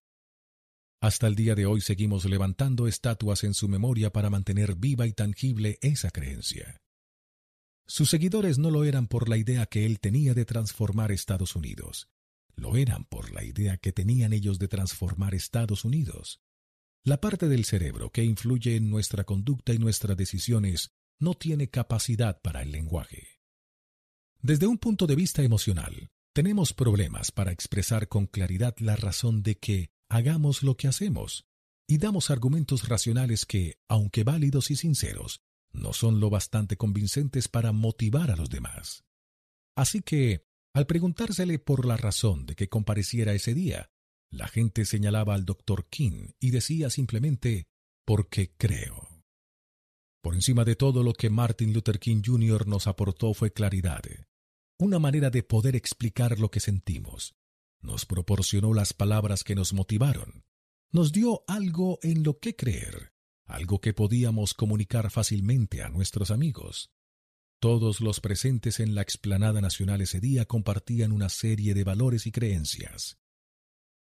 Hasta 1.01 1.27
el 1.27 1.35
día 1.35 1.55
de 1.55 1.65
hoy 1.65 1.81
seguimos 1.81 2.25
levantando 2.25 2.87
estatuas 2.87 3.43
en 3.43 3.53
su 3.53 3.67
memoria 3.67 4.11
para 4.11 4.29
mantener 4.29 4.75
viva 4.75 5.07
y 5.07 5.13
tangible 5.13 5.79
esa 5.81 6.11
creencia. 6.11 6.77
Sus 7.87 8.09
seguidores 8.09 8.59
no 8.59 8.69
lo 8.69 8.83
eran 8.83 9.07
por 9.07 9.27
la 9.29 9.37
idea 9.37 9.65
que 9.65 9.85
él 9.85 9.99
tenía 9.99 10.33
de 10.33 10.45
transformar 10.45 11.11
Estados 11.11 11.55
Unidos, 11.55 12.09
lo 12.55 12.75
eran 12.75 13.05
por 13.05 13.33
la 13.33 13.43
idea 13.43 13.77
que 13.77 13.91
tenían 13.91 14.33
ellos 14.33 14.59
de 14.59 14.67
transformar 14.67 15.33
Estados 15.33 15.85
Unidos. 15.85 16.41
La 17.03 17.21
parte 17.21 17.47
del 17.47 17.65
cerebro 17.65 18.11
que 18.11 18.23
influye 18.23 18.75
en 18.75 18.89
nuestra 18.89 19.23
conducta 19.23 19.73
y 19.73 19.79
nuestras 19.79 20.17
decisiones 20.17 20.91
no 21.19 21.33
tiene 21.33 21.69
capacidad 21.69 22.41
para 22.41 22.61
el 22.61 22.71
lenguaje. 22.71 23.39
Desde 24.41 24.67
un 24.67 24.77
punto 24.77 25.05
de 25.05 25.15
vista 25.15 25.43
emocional, 25.43 26.09
tenemos 26.33 26.73
problemas 26.73 27.31
para 27.31 27.51
expresar 27.51 28.07
con 28.07 28.25
claridad 28.25 28.75
la 28.79 28.95
razón 28.95 29.43
de 29.43 29.57
que 29.57 29.91
hagamos 30.07 30.63
lo 30.63 30.77
que 30.77 30.87
hacemos, 30.87 31.45
y 31.87 31.97
damos 31.97 32.29
argumentos 32.29 32.87
racionales 32.87 33.45
que, 33.45 33.79
aunque 33.87 34.23
válidos 34.23 34.71
y 34.71 34.75
sinceros, 34.75 35.41
no 35.71 35.91
son 35.91 36.19
lo 36.19 36.29
bastante 36.29 36.77
convincentes 36.77 37.47
para 37.47 37.71
motivar 37.71 38.31
a 38.31 38.35
los 38.35 38.49
demás. 38.49 39.03
Así 39.75 40.01
que, 40.01 40.45
al 40.73 40.85
preguntársele 40.85 41.59
por 41.59 41.85
la 41.85 41.97
razón 41.97 42.45
de 42.45 42.55
que 42.55 42.69
compareciera 42.69 43.33
ese 43.33 43.53
día, 43.53 43.89
la 44.31 44.47
gente 44.47 44.85
señalaba 44.85 45.33
al 45.33 45.45
doctor 45.45 45.87
King 45.89 46.29
y 46.39 46.51
decía 46.51 46.89
simplemente, 46.89 47.67
porque 48.05 48.53
creo. 48.55 49.08
Por 50.21 50.35
encima 50.35 50.65
de 50.65 50.75
todo 50.75 51.01
lo 51.01 51.13
que 51.13 51.29
Martin 51.29 51.71
Luther 51.71 51.97
King 51.97 52.21
Jr. 52.25 52.67
nos 52.67 52.87
aportó 52.87 53.33
fue 53.33 53.53
claridad, 53.53 54.03
una 54.77 54.99
manera 54.99 55.29
de 55.29 55.43
poder 55.43 55.77
explicar 55.77 56.39
lo 56.39 56.51
que 56.51 56.59
sentimos. 56.59 57.35
Nos 57.81 58.05
proporcionó 58.05 58.73
las 58.73 58.91
palabras 58.91 59.45
que 59.45 59.55
nos 59.55 59.71
motivaron. 59.71 60.43
Nos 60.91 61.13
dio 61.13 61.43
algo 61.47 61.99
en 62.03 62.23
lo 62.23 62.39
que 62.39 62.55
creer, 62.55 63.13
algo 63.45 63.79
que 63.79 63.93
podíamos 63.93 64.53
comunicar 64.53 65.09
fácilmente 65.09 65.83
a 65.83 65.89
nuestros 65.89 66.31
amigos. 66.31 66.91
Todos 67.61 68.01
los 68.01 68.19
presentes 68.19 68.81
en 68.81 68.95
la 68.95 69.01
explanada 69.01 69.61
nacional 69.61 70.01
ese 70.01 70.19
día 70.19 70.45
compartían 70.45 71.13
una 71.13 71.29
serie 71.29 71.73
de 71.73 71.85
valores 71.85 72.27
y 72.27 72.31
creencias. 72.31 73.17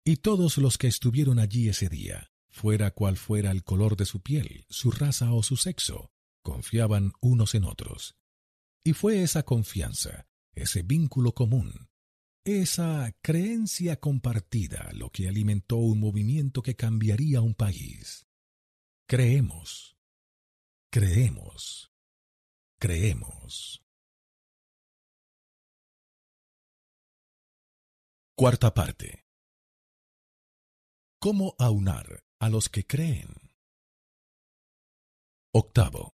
Y 0.04 0.18
todos 0.18 0.60
los 0.60 0.78
que 0.78 0.88
estuvieron 0.88 1.40
allí 1.40 1.68
ese 1.68 1.90
día 1.90 2.30
fuera 2.56 2.92
cual 2.92 3.18
fuera 3.18 3.52
el 3.52 3.66
color 3.66 3.98
de 3.98 4.06
su 4.06 4.22
piel, 4.22 4.66
su 4.70 4.90
raza 4.90 5.34
o 5.34 5.44
su 5.44 5.58
sexo, 5.58 6.14
confiaban 6.42 7.12
unos 7.20 7.54
en 7.54 7.66
otros. 7.66 8.16
Y 8.82 8.94
fue 8.94 9.24
esa 9.24 9.44
confianza, 9.44 10.30
ese 10.54 10.82
vínculo 10.82 11.34
común, 11.34 11.90
esa 12.46 13.14
creencia 13.22 14.00
compartida 14.00 14.90
lo 14.94 15.10
que 15.10 15.28
alimentó 15.28 15.76
un 15.76 16.00
movimiento 16.00 16.62
que 16.62 16.78
cambiaría 16.78 17.42
un 17.42 17.56
país. 17.56 18.26
Creemos, 19.06 19.98
creemos, 20.90 21.92
creemos. 22.80 23.84
Cuarta 28.38 28.74
parte. 28.74 29.26
¿Cómo 31.20 31.56
aunar 31.58 32.25
a 32.40 32.50
los 32.50 32.70
que 32.70 32.86
creen. 32.86 33.34
Octavo. 35.54 36.16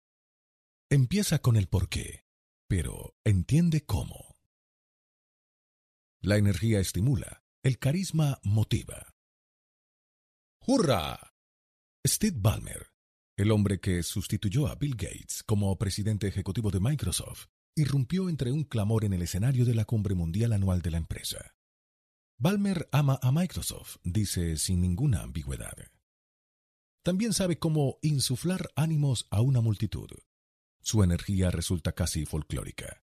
Empieza 0.90 1.40
con 1.40 1.56
el 1.56 1.68
por 1.68 1.90
qué, 1.90 2.26
pero 2.68 3.16
entiende 3.24 3.86
cómo. 3.86 4.36
La 6.22 6.38
energía 6.38 6.80
estimula, 6.80 7.44
el 7.64 7.78
carisma 7.80 8.40
motiva. 8.44 9.14
¡Hurra! 10.66 11.34
Steve 12.08 12.38
Ballmer, 12.40 12.88
el 13.36 13.52
hombre 13.52 13.80
que 13.80 14.04
sustituyó 14.04 14.68
a 14.68 14.76
Bill 14.76 14.96
Gates 14.96 15.44
como 15.44 15.78
presidente 15.78 16.28
ejecutivo 16.28 16.72
de 16.72 16.80
Microsoft, 16.80 17.48
irrumpió 17.76 18.30
entre 18.30 18.52
un 18.52 18.64
clamor 18.64 19.04
en 19.04 19.14
el 19.14 19.22
escenario 19.22 19.66
de 19.66 19.76
la 19.76 19.86
cumbre 19.86 20.16
mundial 20.16 20.54
anual 20.54 20.82
de 20.82 20.92
la 20.92 20.98
empresa. 20.98 21.56
Balmer 22.38 22.88
ama 22.92 23.20
a 23.22 23.32
Microsoft, 23.32 23.98
dice 24.04 24.58
sin 24.58 24.82
ninguna 24.82 25.22
ambigüedad. 25.22 25.76
También 27.06 27.34
sabe 27.34 27.60
cómo 27.60 28.00
insuflar 28.02 28.72
ánimos 28.76 29.28
a 29.30 29.40
una 29.40 29.62
multitud. 29.62 30.10
Su 30.82 31.04
energía 31.04 31.52
resulta 31.52 31.92
casi 31.92 32.26
folclórica. 32.26 33.04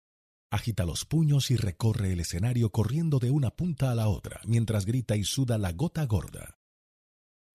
Agita 0.51 0.85
los 0.85 1.03
puños 1.03 1.49
y 1.49 1.55
recorre 1.55 2.13
el 2.13 2.19
escenario 2.19 2.71
corriendo 2.71 3.17
de 3.17 3.31
una 3.31 3.55
punta 3.55 3.91
a 3.91 3.95
la 3.95 4.07
otra 4.07 4.39
mientras 4.45 4.85
grita 4.85 5.15
y 5.15 5.23
suda 5.23 5.57
la 5.57 5.71
gota 5.71 6.05
gorda. 6.05 6.59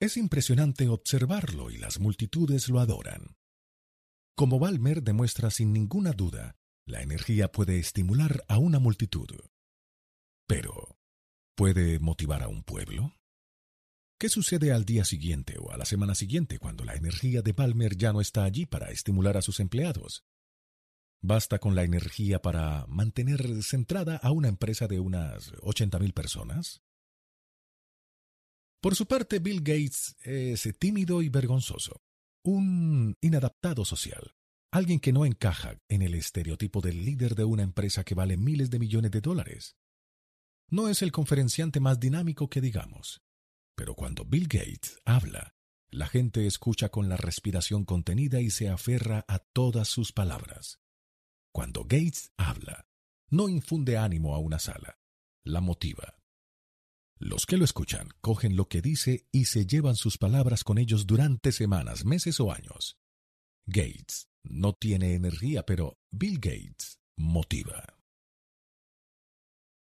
Es 0.00 0.16
impresionante 0.16 0.88
observarlo 0.88 1.70
y 1.70 1.78
las 1.78 2.00
multitudes 2.00 2.68
lo 2.68 2.80
adoran. 2.80 3.36
Como 4.34 4.58
Balmer 4.58 5.04
demuestra 5.04 5.48
sin 5.52 5.72
ninguna 5.72 6.10
duda, 6.10 6.56
la 6.86 7.02
energía 7.02 7.52
puede 7.52 7.78
estimular 7.78 8.44
a 8.48 8.58
una 8.58 8.80
multitud. 8.80 9.28
Pero, 10.48 10.98
¿puede 11.54 12.00
motivar 12.00 12.42
a 12.42 12.48
un 12.48 12.64
pueblo? 12.64 13.14
¿Qué 14.22 14.28
sucede 14.28 14.70
al 14.70 14.84
día 14.84 15.04
siguiente 15.04 15.56
o 15.58 15.72
a 15.72 15.76
la 15.76 15.84
semana 15.84 16.14
siguiente 16.14 16.60
cuando 16.60 16.84
la 16.84 16.94
energía 16.94 17.42
de 17.42 17.52
Balmer 17.52 17.96
ya 17.96 18.12
no 18.12 18.20
está 18.20 18.44
allí 18.44 18.66
para 18.66 18.92
estimular 18.92 19.36
a 19.36 19.42
sus 19.42 19.58
empleados? 19.58 20.24
¿Basta 21.20 21.58
con 21.58 21.74
la 21.74 21.82
energía 21.82 22.40
para 22.40 22.86
mantener 22.86 23.64
centrada 23.64 24.18
a 24.18 24.30
una 24.30 24.46
empresa 24.46 24.86
de 24.86 25.00
unas 25.00 25.52
80.000 25.54 26.14
personas? 26.14 26.82
Por 28.80 28.94
su 28.94 29.06
parte, 29.06 29.40
Bill 29.40 29.58
Gates 29.58 30.14
es 30.20 30.68
tímido 30.78 31.20
y 31.20 31.28
vergonzoso, 31.28 32.00
un 32.44 33.16
inadaptado 33.20 33.84
social, 33.84 34.36
alguien 34.70 35.00
que 35.00 35.12
no 35.12 35.26
encaja 35.26 35.80
en 35.88 36.00
el 36.00 36.14
estereotipo 36.14 36.80
del 36.80 37.04
líder 37.04 37.34
de 37.34 37.42
una 37.42 37.64
empresa 37.64 38.04
que 38.04 38.14
vale 38.14 38.36
miles 38.36 38.70
de 38.70 38.78
millones 38.78 39.10
de 39.10 39.20
dólares. 39.20 39.74
No 40.68 40.88
es 40.88 41.02
el 41.02 41.10
conferenciante 41.10 41.80
más 41.80 41.98
dinámico 41.98 42.48
que 42.48 42.60
digamos, 42.60 43.20
pero 43.82 43.96
cuando 43.96 44.24
Bill 44.24 44.46
Gates 44.46 45.00
habla, 45.04 45.56
la 45.90 46.06
gente 46.06 46.46
escucha 46.46 46.90
con 46.90 47.08
la 47.08 47.16
respiración 47.16 47.84
contenida 47.84 48.40
y 48.40 48.48
se 48.48 48.68
aferra 48.68 49.24
a 49.26 49.40
todas 49.40 49.88
sus 49.88 50.12
palabras. 50.12 50.78
Cuando 51.52 51.82
Gates 51.82 52.30
habla, 52.36 52.86
no 53.28 53.48
infunde 53.48 53.98
ánimo 53.98 54.36
a 54.36 54.38
una 54.38 54.60
sala, 54.60 55.00
la 55.42 55.60
motiva. 55.60 56.16
Los 57.18 57.44
que 57.44 57.56
lo 57.56 57.64
escuchan 57.64 58.10
cogen 58.20 58.54
lo 58.54 58.68
que 58.68 58.82
dice 58.82 59.26
y 59.32 59.46
se 59.46 59.66
llevan 59.66 59.96
sus 59.96 60.16
palabras 60.16 60.62
con 60.62 60.78
ellos 60.78 61.04
durante 61.04 61.50
semanas, 61.50 62.04
meses 62.04 62.38
o 62.38 62.52
años. 62.52 63.00
Gates 63.66 64.28
no 64.44 64.74
tiene 64.74 65.14
energía, 65.14 65.66
pero 65.66 65.98
Bill 66.12 66.38
Gates 66.38 67.00
motiva. 67.16 67.96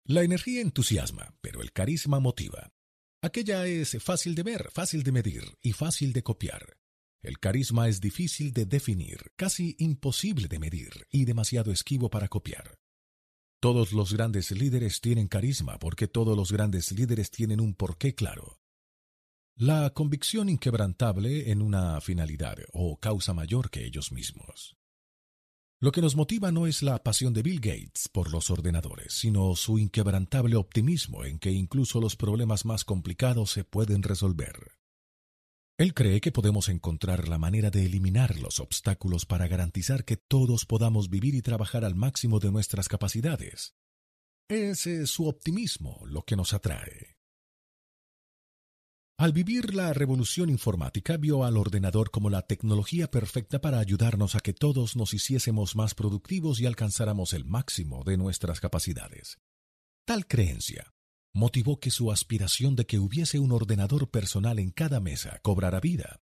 La 0.04 0.24
energía 0.24 0.60
entusiasma, 0.60 1.38
pero 1.40 1.62
el 1.62 1.72
carisma 1.72 2.20
motiva. 2.20 2.74
Aquella 3.22 3.66
es 3.66 3.98
fácil 4.04 4.36
de 4.36 4.44
ver, 4.44 4.70
fácil 4.72 5.04
de 5.04 5.12
medir 5.12 5.44
y 5.62 5.74
fácil 5.74 6.14
de 6.14 6.24
copiar. 6.24 6.78
El 7.24 7.40
carisma 7.40 7.90
es 7.90 8.00
difícil 8.00 8.54
de 8.54 8.66
definir, 8.66 9.32
casi 9.36 9.76
imposible 9.80 10.48
de 10.48 10.60
medir 10.60 11.08
y 11.10 11.26
demasiado 11.26 11.72
esquivo 11.72 12.10
para 12.10 12.28
copiar. 12.28 12.78
Todos 13.60 13.92
los 13.92 14.14
grandes 14.14 14.52
líderes 14.52 15.02
tienen 15.02 15.28
carisma 15.28 15.80
porque 15.80 16.08
todos 16.08 16.38
los 16.38 16.52
grandes 16.52 16.92
líderes 16.92 17.32
tienen 17.32 17.60
un 17.60 17.74
porqué 17.74 18.14
claro. 18.14 18.60
La 19.56 19.90
convicción 19.90 20.50
inquebrantable 20.50 21.50
en 21.50 21.64
una 21.64 22.00
finalidad 22.00 22.60
o 22.72 23.00
causa 23.00 23.34
mayor 23.34 23.72
que 23.72 23.84
ellos 23.84 24.12
mismos. 24.12 24.77
Lo 25.80 25.92
que 25.92 26.02
nos 26.02 26.16
motiva 26.16 26.52
no 26.52 26.66
es 26.66 26.82
la 26.82 27.04
pasión 27.04 27.34
de 27.34 27.44
Bill 27.44 27.60
Gates 27.60 28.10
por 28.12 28.32
los 28.32 28.50
ordenadores, 28.50 29.14
sino 29.14 29.56
su 29.56 29.78
inquebrantable 29.78 30.56
optimismo 30.56 31.24
en 31.24 31.38
que 31.38 31.52
incluso 31.52 32.02
los 32.02 32.16
problemas 32.16 32.66
más 32.66 32.84
complicados 32.84 33.52
se 33.52 33.64
pueden 33.64 34.02
resolver. 34.02 34.72
Él 35.78 35.94
cree 35.94 36.20
que 36.20 36.32
podemos 36.32 36.70
encontrar 36.70 37.28
la 37.28 37.38
manera 37.38 37.70
de 37.70 37.86
eliminar 37.86 38.40
los 38.40 38.60
obstáculos 38.60 39.28
para 39.28 39.48
garantizar 39.48 40.04
que 40.04 40.18
todos 40.18 40.66
podamos 40.66 41.12
vivir 41.12 41.36
y 41.36 41.44
trabajar 41.44 41.86
al 41.86 41.94
máximo 41.94 42.40
de 42.40 42.52
nuestras 42.52 42.88
capacidades. 42.88 43.76
Es 44.50 44.88
eh, 44.88 45.06
su 45.06 45.28
optimismo 45.28 46.02
lo 46.08 46.24
que 46.24 46.36
nos 46.36 46.54
atrae. 46.54 47.17
Al 49.20 49.34
vivir 49.34 49.74
la 49.74 49.94
revolución 49.94 50.52
informática 50.52 51.18
vio 51.18 51.44
al 51.44 51.58
ordenador 51.58 52.12
como 52.12 52.30
la 52.30 52.44
tecnología 52.44 53.10
perfecta 53.10 53.60
para 53.60 53.80
ayudarnos 53.80 54.36
a 54.36 54.42
que 54.42 54.54
todos 54.54 54.96
nos 54.96 55.12
hiciésemos 55.16 55.76
más 55.76 55.96
productivos 55.96 56.60
y 56.60 56.68
alcanzáramos 56.68 57.34
el 57.34 57.44
máximo 57.44 58.04
de 58.04 58.16
nuestras 58.16 58.60
capacidades. 58.60 59.40
Tal 60.06 60.28
creencia 60.28 60.94
motivó 61.34 61.80
que 61.80 61.90
su 61.90 62.12
aspiración 62.12 62.76
de 62.76 62.86
que 62.86 63.00
hubiese 63.00 63.40
un 63.40 63.52
ordenador 63.54 64.12
personal 64.12 64.60
en 64.60 64.70
cada 64.70 65.00
mesa 65.00 65.40
cobrara 65.42 65.80
vida. 65.80 66.22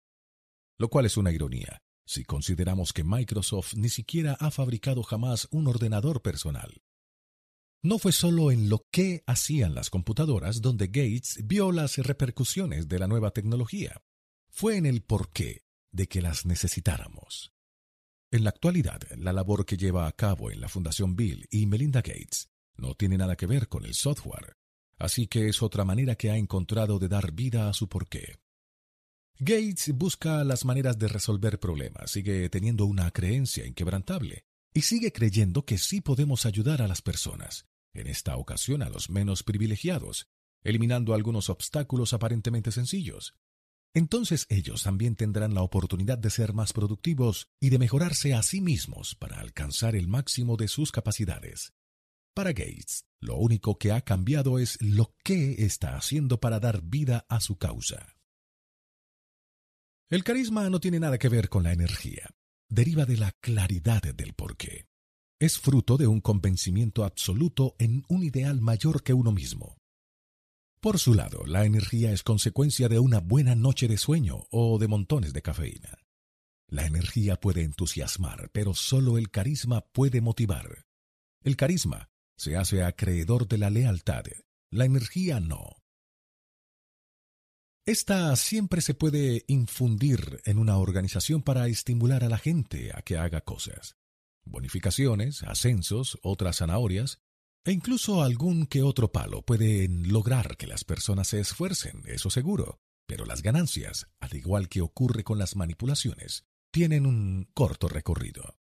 Lo 0.79 0.89
cual 0.89 1.07
es 1.07 1.17
una 1.17 1.33
ironía, 1.33 1.83
si 2.07 2.23
consideramos 2.23 2.93
que 2.93 3.03
Microsoft 3.03 3.75
ni 3.75 3.89
siquiera 3.89 4.35
ha 4.39 4.53
fabricado 4.53 5.03
jamás 5.03 5.49
un 5.51 5.67
ordenador 5.67 6.23
personal. 6.23 6.81
No 7.85 8.01
fue 8.01 8.11
solo 8.11 8.51
en 8.51 8.69
lo 8.69 8.89
que 8.91 9.23
hacían 9.27 9.77
las 9.77 9.91
computadoras 9.91 10.61
donde 10.61 10.89
Gates 10.89 11.39
vio 11.45 11.71
las 11.71 11.99
repercusiones 11.99 12.89
de 12.89 12.99
la 12.99 13.07
nueva 13.07 13.31
tecnología, 13.31 14.03
fue 14.51 14.77
en 14.77 14.87
el 14.87 15.03
porqué 15.03 15.63
de 15.93 16.09
que 16.09 16.21
las 16.21 16.47
necesitáramos. 16.47 17.53
En 18.33 18.43
la 18.43 18.51
actualidad, 18.51 19.01
la 19.17 19.33
labor 19.33 19.65
que 19.65 19.77
lleva 19.77 20.09
a 20.09 20.13
cabo 20.13 20.51
en 20.51 20.61
la 20.61 20.69
Fundación 20.69 21.15
Bill 21.15 21.47
y 21.49 21.67
Melinda 21.67 22.01
Gates 22.01 22.51
no 22.77 22.97
tiene 22.97 23.17
nada 23.17 23.37
que 23.37 23.47
ver 23.47 23.69
con 23.69 23.85
el 23.85 23.95
software, 23.95 24.57
Así 24.99 25.27
que 25.27 25.49
es 25.49 25.63
otra 25.63 25.85
manera 25.85 26.15
que 26.15 26.31
ha 26.31 26.37
encontrado 26.37 26.99
de 26.99 27.09
dar 27.09 27.33
vida 27.33 27.69
a 27.69 27.73
su 27.73 27.89
porqué. 27.89 28.37
Gates 29.39 29.93
busca 29.95 30.45
las 30.45 30.65
maneras 30.65 30.99
de 30.99 31.09
resolver 31.09 31.59
problemas, 31.59 32.13
sigue 32.13 32.49
teniendo 32.49 32.87
una 32.87 33.11
creencia 33.11 33.67
inquebrantable 33.67 34.45
y 34.73 34.83
sigue 34.83 35.13
creyendo 35.13 35.65
que 35.65 35.79
sí 35.79 36.01
podemos 36.01 36.47
ayudar 36.47 36.83
a 36.83 36.89
las 36.89 37.03
personas, 37.03 37.67
en 37.95 38.07
esta 38.07 38.37
ocasión 38.37 38.83
a 38.83 38.89
los 38.89 39.11
menos 39.11 39.43
privilegiados, 39.43 40.29
eliminando 40.63 41.15
algunos 41.15 41.51
obstáculos 41.51 42.13
aparentemente 42.13 42.73
sencillos. 42.73 43.35
Entonces 43.95 44.47
ellos 44.49 44.83
también 44.83 45.15
tendrán 45.15 45.55
la 45.55 45.63
oportunidad 45.63 46.19
de 46.19 46.31
ser 46.31 46.53
más 46.53 46.73
productivos 46.73 47.49
y 47.61 47.71
de 47.71 47.79
mejorarse 47.79 48.35
a 48.35 48.43
sí 48.43 48.61
mismos 48.61 49.15
para 49.15 49.39
alcanzar 49.39 49.95
el 49.95 50.09
máximo 50.09 50.57
de 50.57 50.67
sus 50.67 50.91
capacidades. 50.91 51.73
Para 52.35 52.51
Gates, 52.51 53.07
lo 53.21 53.37
único 53.37 53.79
que 53.79 53.93
ha 53.93 54.01
cambiado 54.01 54.59
es 54.59 54.83
lo 54.83 55.15
que 55.23 55.65
está 55.65 55.97
haciendo 55.97 56.41
para 56.41 56.59
dar 56.59 56.83
vida 56.83 57.25
a 57.29 57.41
su 57.41 57.57
causa. 57.57 58.17
El 60.11 60.25
carisma 60.25 60.69
no 60.69 60.81
tiene 60.81 60.99
nada 60.99 61.17
que 61.17 61.29
ver 61.29 61.49
con 61.49 61.63
la 61.63 61.73
energía, 61.73 62.29
deriva 62.69 63.07
de 63.07 63.17
la 63.17 63.33
claridad 63.41 64.03
del 64.03 64.35
porqué. 64.35 64.87
Es 65.41 65.59
fruto 65.59 65.97
de 65.97 66.07
un 66.07 66.21
convencimiento 66.21 67.05
absoluto 67.05 67.75
en 67.79 68.05
un 68.09 68.23
ideal 68.23 68.61
mayor 68.61 69.03
que 69.03 69.15
uno 69.15 69.33
mismo. 69.33 69.77
Por 70.81 70.99
su 70.99 71.15
lado, 71.15 71.45
la 71.47 71.65
energía 71.65 72.13
es 72.13 72.23
consecuencia 72.23 72.89
de 72.89 72.99
una 72.99 73.19
buena 73.19 73.55
noche 73.55 73.89
de 73.89 73.97
sueño 73.97 74.47
o 74.51 74.79
de 74.79 74.87
montones 74.87 75.33
de 75.33 75.43
cafeína. 75.43 75.99
La 76.69 76.87
energía 76.87 77.41
puede 77.41 77.63
entusiasmar, 77.63 78.51
pero 78.53 78.75
solo 78.75 79.19
el 79.19 79.31
carisma 79.31 79.81
puede 79.81 80.21
motivar. 80.21 80.85
El 81.43 81.57
carisma 81.57 82.11
se 82.37 82.57
hace 82.57 82.85
acreedor 82.85 83.49
de 83.49 83.59
la 83.59 83.71
lealtad, 83.71 84.25
la 84.71 84.85
energía 84.85 85.41
no. 85.41 85.83
Esta 87.87 88.35
siempre 88.37 88.81
se 88.81 88.95
puede 88.95 89.45
infundir 89.47 90.41
en 90.45 90.59
una 90.59 90.79
organización 90.79 91.43
para 91.43 91.67
estimular 91.69 92.25
a 92.25 92.29
la 92.29 92.39
gente 92.39 92.93
a 92.95 93.03
que 93.03 93.19
haga 93.19 93.41
cosas. 93.43 93.97
Bonificaciones, 94.45 95.43
ascensos, 95.43 96.19
otras 96.23 96.59
zanahorias, 96.59 97.21
e 97.65 97.73
incluso 97.73 98.23
algún 98.23 98.67
que 98.67 98.83
otro 98.83 99.11
palo 99.11 99.43
pueden 99.43 100.13
lograr 100.13 100.57
que 100.57 100.67
las 100.67 100.85
personas 100.85 101.29
se 101.29 101.41
esfuercen, 101.41 102.03
eso 102.07 102.29
seguro, 102.29 102.79
pero 103.07 103.25
las 103.25 103.43
ganancias, 103.43 104.07
al 104.21 104.35
igual 104.37 104.69
que 104.69 104.83
ocurre 104.83 105.25
con 105.25 105.39
las 105.39 105.57
manipulaciones, 105.57 106.45
tienen 106.71 107.07
un 107.07 107.49
corto 107.55 107.89
recorrido. 107.89 108.59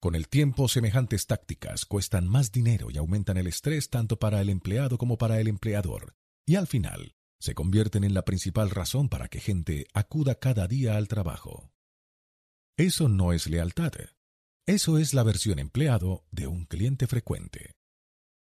Con 0.00 0.14
el 0.14 0.28
tiempo, 0.28 0.66
semejantes 0.66 1.26
tácticas 1.26 1.84
cuestan 1.84 2.26
más 2.26 2.52
dinero 2.52 2.90
y 2.90 2.96
aumentan 2.96 3.36
el 3.36 3.46
estrés 3.46 3.90
tanto 3.90 4.18
para 4.18 4.40
el 4.40 4.48
empleado 4.48 4.96
como 4.96 5.18
para 5.18 5.40
el 5.40 5.46
empleador, 5.46 6.16
y 6.46 6.56
al 6.56 6.66
final 6.66 7.14
se 7.38 7.54
convierten 7.54 8.04
en 8.04 8.14
la 8.14 8.24
principal 8.24 8.70
razón 8.70 9.08
para 9.08 9.28
que 9.28 9.40
gente 9.40 9.86
acuda 9.92 10.36
cada 10.36 10.66
día 10.66 10.96
al 10.96 11.08
trabajo. 11.08 11.70
Eso 12.76 13.08
no 13.08 13.32
es 13.32 13.46
lealtad. 13.46 13.92
Eso 14.70 14.98
es 14.98 15.14
la 15.14 15.24
versión 15.24 15.58
empleado 15.58 16.24
de 16.30 16.46
un 16.46 16.64
cliente 16.64 17.08
frecuente. 17.08 17.74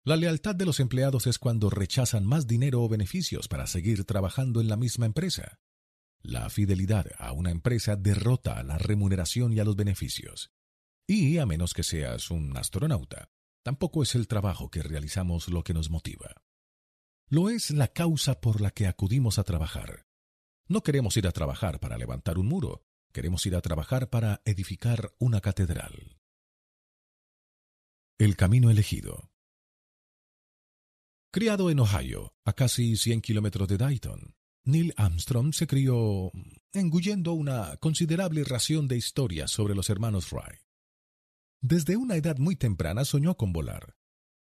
La 0.03 0.15
lealtad 0.15 0.55
de 0.55 0.65
los 0.65 0.79
empleados 0.79 1.27
es 1.27 1.37
cuando 1.37 1.69
rechazan 1.69 2.25
más 2.25 2.47
dinero 2.47 2.81
o 2.81 2.89
beneficios 2.89 3.47
para 3.47 3.67
seguir 3.67 4.03
trabajando 4.03 4.59
en 4.59 4.67
la 4.67 4.77
misma 4.77 5.05
empresa. 5.05 5.59
La 6.23 6.49
fidelidad 6.49 7.05
a 7.19 7.33
una 7.33 7.51
empresa 7.51 7.95
derrota 7.95 8.57
a 8.57 8.63
la 8.63 8.79
remuneración 8.79 9.53
y 9.53 9.59
a 9.59 9.63
los 9.63 9.75
beneficios. 9.75 10.49
Y 11.05 11.37
a 11.37 11.45
menos 11.45 11.75
que 11.75 11.83
seas 11.83 12.31
un 12.31 12.57
astronauta, 12.57 13.29
tampoco 13.63 14.01
es 14.01 14.15
el 14.15 14.27
trabajo 14.27 14.71
que 14.71 14.81
realizamos 14.81 15.49
lo 15.49 15.63
que 15.63 15.75
nos 15.75 15.91
motiva. 15.91 16.33
Lo 17.27 17.51
es 17.51 17.69
la 17.69 17.89
causa 17.89 18.41
por 18.41 18.59
la 18.59 18.71
que 18.71 18.87
acudimos 18.87 19.37
a 19.37 19.43
trabajar. 19.43 20.07
No 20.67 20.81
queremos 20.81 21.15
ir 21.15 21.27
a 21.27 21.31
trabajar 21.31 21.79
para 21.79 21.95
levantar 21.95 22.39
un 22.39 22.47
muro, 22.47 22.86
queremos 23.17 23.43
ir 23.47 23.55
a 23.55 23.61
trabajar 23.61 24.11
para 24.11 24.43
edificar 24.45 25.11
una 25.17 25.41
catedral. 25.41 26.19
El 28.19 28.35
camino 28.35 28.69
elegido. 28.69 29.31
Criado 31.31 31.71
en 31.71 31.79
Ohio, 31.79 32.35
a 32.45 32.53
casi 32.53 32.95
100 32.95 33.21
kilómetros 33.21 33.67
de 33.69 33.77
Dayton, 33.77 34.35
Neil 34.65 34.93
Armstrong 34.97 35.51
se 35.51 35.65
crió 35.65 36.31
engullendo 36.71 37.33
una 37.33 37.77
considerable 37.77 38.43
ración 38.43 38.87
de 38.87 38.97
historias 38.97 39.49
sobre 39.49 39.73
los 39.73 39.89
hermanos 39.89 40.31
Wright. 40.31 40.61
Desde 41.59 41.97
una 41.97 42.17
edad 42.17 42.37
muy 42.37 42.55
temprana 42.55 43.03
soñó 43.03 43.35
con 43.35 43.51
volar. 43.51 43.95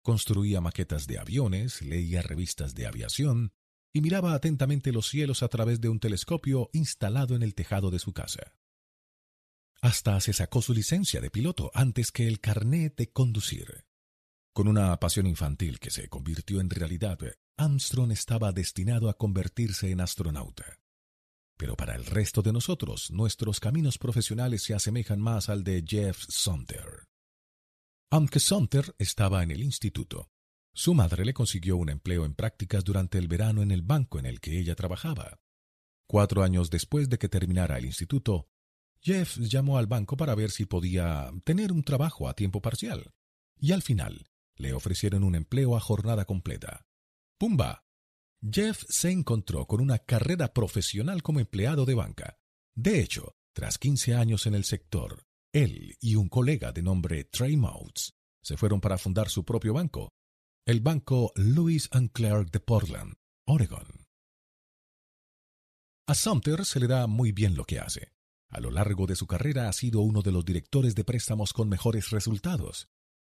Construía 0.02 0.60
maquetas 0.60 1.06
de 1.06 1.20
aviones, 1.20 1.80
leía 1.80 2.22
revistas 2.22 2.74
de 2.74 2.88
aviación 2.88 3.52
y 3.92 4.00
miraba 4.00 4.34
atentamente 4.34 4.90
los 4.90 5.08
cielos 5.08 5.44
a 5.44 5.48
través 5.48 5.80
de 5.80 5.90
un 5.90 6.00
telescopio 6.00 6.70
instalado 6.72 7.36
en 7.36 7.44
el 7.44 7.54
tejado 7.54 7.92
de 7.92 8.00
su 8.00 8.12
casa. 8.12 8.56
Hasta 9.84 10.18
se 10.18 10.32
sacó 10.32 10.62
su 10.62 10.72
licencia 10.72 11.20
de 11.20 11.28
piloto 11.28 11.70
antes 11.74 12.10
que 12.10 12.26
el 12.26 12.40
carnet 12.40 12.96
de 12.96 13.12
conducir. 13.12 13.84
Con 14.54 14.66
una 14.66 14.98
pasión 14.98 15.26
infantil 15.26 15.78
que 15.78 15.90
se 15.90 16.08
convirtió 16.08 16.62
en 16.62 16.70
realidad, 16.70 17.18
Armstrong 17.58 18.10
estaba 18.10 18.50
destinado 18.52 19.10
a 19.10 19.18
convertirse 19.18 19.90
en 19.90 20.00
astronauta. 20.00 20.80
Pero 21.58 21.76
para 21.76 21.94
el 21.96 22.06
resto 22.06 22.40
de 22.40 22.54
nosotros, 22.54 23.10
nuestros 23.10 23.60
caminos 23.60 23.98
profesionales 23.98 24.62
se 24.62 24.72
asemejan 24.72 25.20
más 25.20 25.50
al 25.50 25.64
de 25.64 25.84
Jeff 25.86 26.16
Sumter. 26.30 27.06
Aunque 28.10 28.40
Sumter 28.40 28.94
estaba 28.96 29.42
en 29.42 29.50
el 29.50 29.62
instituto, 29.62 30.30
su 30.72 30.94
madre 30.94 31.26
le 31.26 31.34
consiguió 31.34 31.76
un 31.76 31.90
empleo 31.90 32.24
en 32.24 32.34
prácticas 32.34 32.84
durante 32.84 33.18
el 33.18 33.28
verano 33.28 33.60
en 33.60 33.70
el 33.70 33.82
banco 33.82 34.18
en 34.18 34.24
el 34.24 34.40
que 34.40 34.58
ella 34.58 34.76
trabajaba. 34.76 35.40
Cuatro 36.06 36.42
años 36.42 36.70
después 36.70 37.10
de 37.10 37.18
que 37.18 37.28
terminara 37.28 37.76
el 37.76 37.84
instituto, 37.84 38.48
Jeff 39.04 39.36
llamó 39.36 39.76
al 39.76 39.86
banco 39.86 40.16
para 40.16 40.34
ver 40.34 40.50
si 40.50 40.64
podía 40.64 41.30
tener 41.44 41.72
un 41.72 41.82
trabajo 41.82 42.26
a 42.26 42.34
tiempo 42.34 42.62
parcial, 42.62 43.12
y 43.58 43.72
al 43.72 43.82
final 43.82 44.26
le 44.56 44.72
ofrecieron 44.72 45.24
un 45.24 45.34
empleo 45.34 45.76
a 45.76 45.80
jornada 45.80 46.24
completa. 46.24 46.86
¡Pumba! 47.38 47.84
Jeff 48.50 48.82
se 48.88 49.10
encontró 49.10 49.66
con 49.66 49.80
una 49.80 49.98
carrera 49.98 50.54
profesional 50.54 51.22
como 51.22 51.40
empleado 51.40 51.84
de 51.84 51.94
banca. 51.94 52.38
De 52.74 53.00
hecho, 53.00 53.36
tras 53.52 53.78
15 53.78 54.14
años 54.14 54.46
en 54.46 54.54
el 54.54 54.64
sector, 54.64 55.26
él 55.52 55.96
y 56.00 56.14
un 56.14 56.28
colega 56.28 56.72
de 56.72 56.82
nombre 56.82 57.24
Trey 57.24 57.56
Moutz 57.56 58.12
se 58.42 58.56
fueron 58.56 58.80
para 58.80 58.98
fundar 58.98 59.28
su 59.28 59.44
propio 59.44 59.74
banco, 59.74 60.12
el 60.66 60.80
banco 60.80 61.32
Lewis 61.36 61.88
and 61.92 62.10
Clark 62.12 62.50
de 62.50 62.60
Portland, 62.60 63.14
Oregon. 63.46 64.06
A 66.06 66.14
Sumter 66.14 66.64
se 66.64 66.80
le 66.80 66.86
da 66.86 67.06
muy 67.06 67.32
bien 67.32 67.54
lo 67.54 67.64
que 67.64 67.78
hace. 67.78 68.13
A 68.54 68.60
lo 68.60 68.70
largo 68.70 69.06
de 69.06 69.16
su 69.16 69.26
carrera 69.26 69.68
ha 69.68 69.72
sido 69.72 70.00
uno 70.00 70.22
de 70.22 70.30
los 70.30 70.44
directores 70.44 70.94
de 70.94 71.02
préstamos 71.02 71.52
con 71.52 71.68
mejores 71.68 72.10
resultados. 72.10 72.88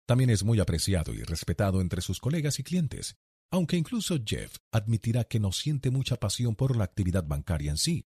También 0.07 0.31
es 0.31 0.43
muy 0.43 0.59
apreciado 0.59 1.13
y 1.13 1.21
respetado 1.21 1.79
entre 1.79 2.01
sus 2.01 2.19
colegas 2.19 2.57
y 2.57 2.63
clientes, 2.63 3.15
aunque 3.51 3.77
incluso 3.77 4.17
Jeff 4.25 4.57
admitirá 4.71 5.23
que 5.25 5.39
no 5.39 5.51
siente 5.51 5.91
mucha 5.91 6.17
pasión 6.17 6.55
por 6.55 6.75
la 6.75 6.85
actividad 6.85 7.23
bancaria 7.23 7.69
en 7.69 7.77
sí. 7.77 8.07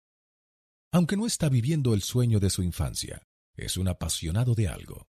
Aunque 0.94 1.18
no 1.18 1.28
está 1.28 1.50
viviendo 1.50 1.94
el 1.94 2.02
sueño 2.02 2.40
de 2.40 2.50
su 2.50 2.64
infancia, 2.64 3.28
es 3.58 3.76
un 3.76 3.90
apasionado 3.90 4.56
de 4.56 4.70
algo. 4.70 5.10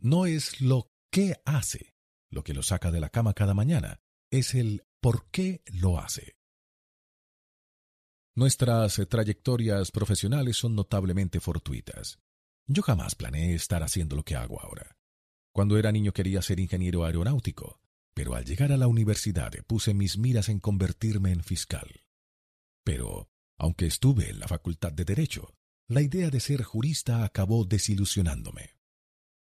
No 0.00 0.24
es 0.24 0.62
lo 0.62 0.88
que 1.12 1.36
hace 1.44 1.96
lo 2.30 2.44
que 2.44 2.54
lo 2.54 2.62
saca 2.62 2.90
de 2.90 3.00
la 3.00 3.10
cama 3.10 3.34
cada 3.34 3.54
mañana, 3.54 4.00
es 4.30 4.54
el 4.54 4.84
por 5.00 5.30
qué 5.30 5.62
lo 5.66 5.98
hace. 5.98 6.35
Nuestras 8.38 9.00
trayectorias 9.08 9.90
profesionales 9.90 10.58
son 10.58 10.74
notablemente 10.74 11.40
fortuitas. 11.40 12.18
Yo 12.66 12.82
jamás 12.82 13.14
planeé 13.14 13.54
estar 13.54 13.82
haciendo 13.82 14.14
lo 14.14 14.24
que 14.24 14.36
hago 14.36 14.60
ahora. 14.60 14.98
Cuando 15.52 15.78
era 15.78 15.90
niño 15.90 16.12
quería 16.12 16.42
ser 16.42 16.60
ingeniero 16.60 17.06
aeronáutico, 17.06 17.80
pero 18.12 18.34
al 18.34 18.44
llegar 18.44 18.72
a 18.72 18.76
la 18.76 18.88
universidad 18.88 19.52
puse 19.66 19.94
mis 19.94 20.18
miras 20.18 20.50
en 20.50 20.60
convertirme 20.60 21.32
en 21.32 21.42
fiscal. 21.42 22.02
Pero, 22.84 23.30
aunque 23.56 23.86
estuve 23.86 24.28
en 24.28 24.38
la 24.38 24.48
Facultad 24.48 24.92
de 24.92 25.06
Derecho, 25.06 25.54
la 25.88 26.02
idea 26.02 26.28
de 26.28 26.40
ser 26.40 26.62
jurista 26.62 27.24
acabó 27.24 27.64
desilusionándome. 27.64 28.76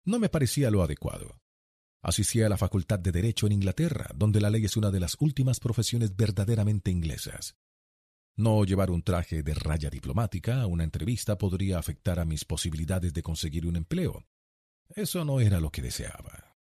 No 0.03 0.19
me 0.19 0.29
parecía 0.29 0.69
lo 0.69 0.83
adecuado. 0.83 1.41
Asistí 2.03 2.43
a 2.43 2.49
la 2.49 2.57
Facultad 2.57 2.99
de 2.99 3.11
Derecho 3.11 3.47
en 3.47 3.53
Inglaterra, 3.53 4.11
donde 4.13 4.41
la 4.41 4.51
ley 4.51 4.65
es 4.65 4.77
una 4.77 4.91
de 4.91 4.99
las 4.99 5.15
últimas 5.19 5.59
profesiones 5.59 6.15
verdaderamente 6.15 6.91
inglesas. 6.91 7.55
No 8.37 8.65
llevar 8.65 8.91
un 8.91 9.01
traje 9.01 9.43
de 9.43 9.53
raya 9.53 9.89
diplomática 9.89 10.61
a 10.61 10.67
una 10.67 10.83
entrevista 10.83 11.37
podría 11.37 11.79
afectar 11.79 12.19
a 12.19 12.25
mis 12.25 12.43
posibilidades 12.43 13.13
de 13.13 13.23
conseguir 13.23 13.65
un 13.65 13.77
empleo. 13.77 14.25
Eso 14.89 15.23
no 15.23 15.39
era 15.39 15.59
lo 15.59 15.71
que 15.71 15.81
deseaba. 15.81 16.57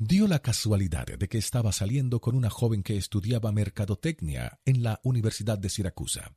Dio 0.00 0.26
la 0.26 0.40
casualidad 0.40 1.06
de 1.06 1.28
que 1.28 1.38
estaba 1.38 1.72
saliendo 1.72 2.20
con 2.20 2.34
una 2.34 2.50
joven 2.50 2.82
que 2.82 2.96
estudiaba 2.96 3.52
mercadotecnia 3.52 4.60
en 4.64 4.82
la 4.82 5.00
Universidad 5.04 5.58
de 5.58 5.68
Siracusa. 5.68 6.36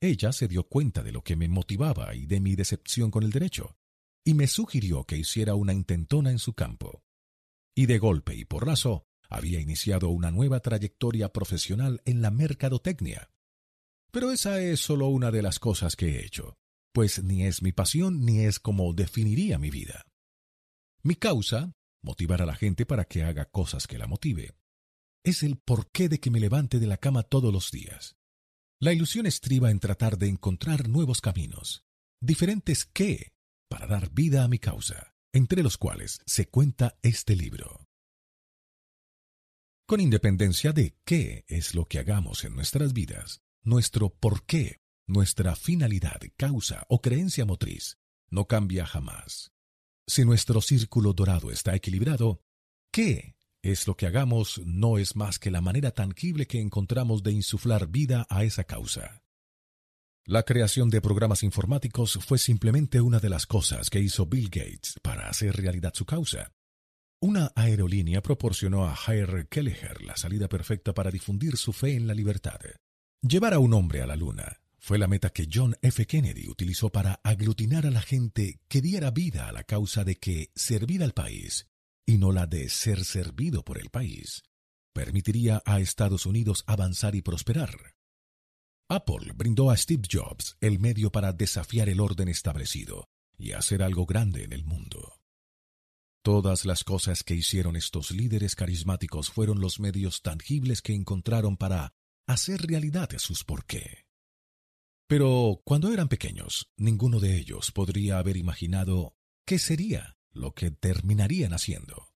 Ella 0.00 0.32
se 0.32 0.48
dio 0.48 0.64
cuenta 0.64 1.02
de 1.02 1.12
lo 1.12 1.22
que 1.22 1.36
me 1.36 1.48
motivaba 1.48 2.14
y 2.14 2.26
de 2.26 2.40
mi 2.40 2.56
decepción 2.56 3.10
con 3.10 3.22
el 3.22 3.30
derecho, 3.30 3.76
y 4.24 4.34
me 4.34 4.46
sugirió 4.46 5.04
que 5.04 5.16
hiciera 5.16 5.54
una 5.54 5.72
intentona 5.72 6.30
en 6.30 6.38
su 6.38 6.54
campo. 6.54 7.04
Y 7.76 7.86
de 7.86 7.98
golpe 7.98 8.34
y 8.34 8.44
porrazo 8.44 9.09
había 9.30 9.60
iniciado 9.60 10.10
una 10.10 10.30
nueva 10.30 10.60
trayectoria 10.60 11.32
profesional 11.32 12.02
en 12.04 12.20
la 12.20 12.30
mercadotecnia. 12.30 13.30
Pero 14.10 14.32
esa 14.32 14.60
es 14.60 14.80
solo 14.80 15.06
una 15.06 15.30
de 15.30 15.40
las 15.40 15.60
cosas 15.60 15.94
que 15.94 16.16
he 16.16 16.26
hecho, 16.26 16.58
pues 16.92 17.22
ni 17.22 17.44
es 17.44 17.62
mi 17.62 17.72
pasión 17.72 18.24
ni 18.24 18.40
es 18.40 18.58
como 18.58 18.92
definiría 18.92 19.56
mi 19.58 19.70
vida. 19.70 20.04
Mi 21.02 21.14
causa, 21.14 21.72
motivar 22.02 22.42
a 22.42 22.46
la 22.46 22.56
gente 22.56 22.84
para 22.84 23.04
que 23.04 23.22
haga 23.22 23.44
cosas 23.46 23.86
que 23.86 23.98
la 23.98 24.08
motive, 24.08 24.56
es 25.24 25.42
el 25.42 25.58
porqué 25.58 26.08
de 26.08 26.18
que 26.18 26.30
me 26.30 26.40
levante 26.40 26.78
de 26.78 26.86
la 26.86 26.96
cama 26.96 27.22
todos 27.22 27.52
los 27.52 27.70
días. 27.70 28.16
La 28.80 28.92
ilusión 28.92 29.26
estriba 29.26 29.70
en 29.70 29.78
tratar 29.78 30.18
de 30.18 30.28
encontrar 30.28 30.88
nuevos 30.88 31.20
caminos, 31.20 31.84
diferentes 32.20 32.84
qué, 32.84 33.32
para 33.68 33.86
dar 33.86 34.10
vida 34.10 34.42
a 34.42 34.48
mi 34.48 34.58
causa, 34.58 35.14
entre 35.32 35.62
los 35.62 35.78
cuales 35.78 36.20
se 36.26 36.48
cuenta 36.48 36.98
este 37.02 37.36
libro. 37.36 37.89
Con 39.90 40.00
independencia 40.00 40.72
de 40.72 40.94
qué 41.04 41.44
es 41.48 41.74
lo 41.74 41.84
que 41.84 41.98
hagamos 41.98 42.44
en 42.44 42.54
nuestras 42.54 42.92
vidas, 42.92 43.42
nuestro 43.64 44.08
por 44.08 44.46
qué, 44.46 44.78
nuestra 45.08 45.56
finalidad, 45.56 46.20
causa 46.36 46.84
o 46.88 47.00
creencia 47.00 47.44
motriz 47.44 47.98
no 48.28 48.46
cambia 48.46 48.86
jamás. 48.86 49.50
Si 50.06 50.24
nuestro 50.24 50.60
círculo 50.60 51.12
dorado 51.12 51.50
está 51.50 51.74
equilibrado, 51.74 52.40
¿qué 52.92 53.34
es 53.62 53.88
lo 53.88 53.96
que 53.96 54.06
hagamos 54.06 54.60
no 54.64 54.96
es 54.96 55.16
más 55.16 55.40
que 55.40 55.50
la 55.50 55.60
manera 55.60 55.90
tangible 55.90 56.46
que 56.46 56.60
encontramos 56.60 57.24
de 57.24 57.32
insuflar 57.32 57.88
vida 57.88 58.28
a 58.30 58.44
esa 58.44 58.62
causa. 58.62 59.24
La 60.24 60.44
creación 60.44 60.88
de 60.90 61.00
programas 61.00 61.42
informáticos 61.42 62.16
fue 62.24 62.38
simplemente 62.38 63.00
una 63.00 63.18
de 63.18 63.28
las 63.28 63.44
cosas 63.44 63.90
que 63.90 63.98
hizo 63.98 64.24
Bill 64.26 64.50
Gates 64.50 65.00
para 65.02 65.28
hacer 65.28 65.56
realidad 65.56 65.94
su 65.94 66.04
causa. 66.06 66.52
Una 67.22 67.52
aerolínea 67.54 68.22
proporcionó 68.22 68.86
a 68.86 68.96
Jair 68.96 69.46
Kelleher 69.50 70.00
la 70.02 70.16
salida 70.16 70.48
perfecta 70.48 70.94
para 70.94 71.10
difundir 71.10 71.58
su 71.58 71.74
fe 71.74 71.94
en 71.94 72.06
la 72.06 72.14
libertad. 72.14 72.58
Llevar 73.20 73.52
a 73.52 73.58
un 73.58 73.74
hombre 73.74 74.00
a 74.00 74.06
la 74.06 74.16
luna 74.16 74.58
fue 74.78 74.98
la 74.98 75.06
meta 75.06 75.28
que 75.28 75.46
John 75.52 75.76
F. 75.82 76.06
Kennedy 76.06 76.48
utilizó 76.48 76.88
para 76.88 77.20
aglutinar 77.22 77.84
a 77.84 77.90
la 77.90 78.00
gente 78.00 78.62
que 78.68 78.80
diera 78.80 79.10
vida 79.10 79.48
a 79.48 79.52
la 79.52 79.64
causa 79.64 80.02
de 80.02 80.16
que 80.16 80.50
servir 80.54 81.02
al 81.02 81.12
país 81.12 81.68
y 82.06 82.16
no 82.16 82.32
la 82.32 82.46
de 82.46 82.70
ser 82.70 83.04
servido 83.04 83.62
por 83.66 83.76
el 83.78 83.90
país, 83.90 84.42
permitiría 84.94 85.62
a 85.66 85.78
Estados 85.78 86.24
Unidos 86.24 86.64
avanzar 86.66 87.14
y 87.14 87.20
prosperar. 87.20 87.96
Apple 88.88 89.32
brindó 89.34 89.70
a 89.70 89.76
Steve 89.76 90.08
Jobs 90.10 90.56
el 90.62 90.78
medio 90.78 91.12
para 91.12 91.34
desafiar 91.34 91.90
el 91.90 92.00
orden 92.00 92.28
establecido 92.28 93.04
y 93.36 93.52
hacer 93.52 93.82
algo 93.82 94.06
grande 94.06 94.42
en 94.42 94.54
el 94.54 94.64
mundo. 94.64 95.19
Todas 96.22 96.66
las 96.66 96.84
cosas 96.84 97.22
que 97.22 97.34
hicieron 97.34 97.76
estos 97.76 98.10
líderes 98.10 98.54
carismáticos 98.54 99.30
fueron 99.30 99.60
los 99.60 99.80
medios 99.80 100.20
tangibles 100.20 100.82
que 100.82 100.92
encontraron 100.92 101.56
para 101.56 101.94
hacer 102.26 102.60
realidad 102.60 103.08
sus 103.18 103.42
porqué. 103.42 104.06
Pero 105.06 105.62
cuando 105.64 105.92
eran 105.92 106.08
pequeños, 106.08 106.70
ninguno 106.76 107.20
de 107.20 107.36
ellos 107.36 107.72
podría 107.72 108.18
haber 108.18 108.36
imaginado 108.36 109.16
qué 109.46 109.58
sería 109.58 110.18
lo 110.30 110.52
que 110.52 110.70
terminarían 110.70 111.54
haciendo. 111.54 112.12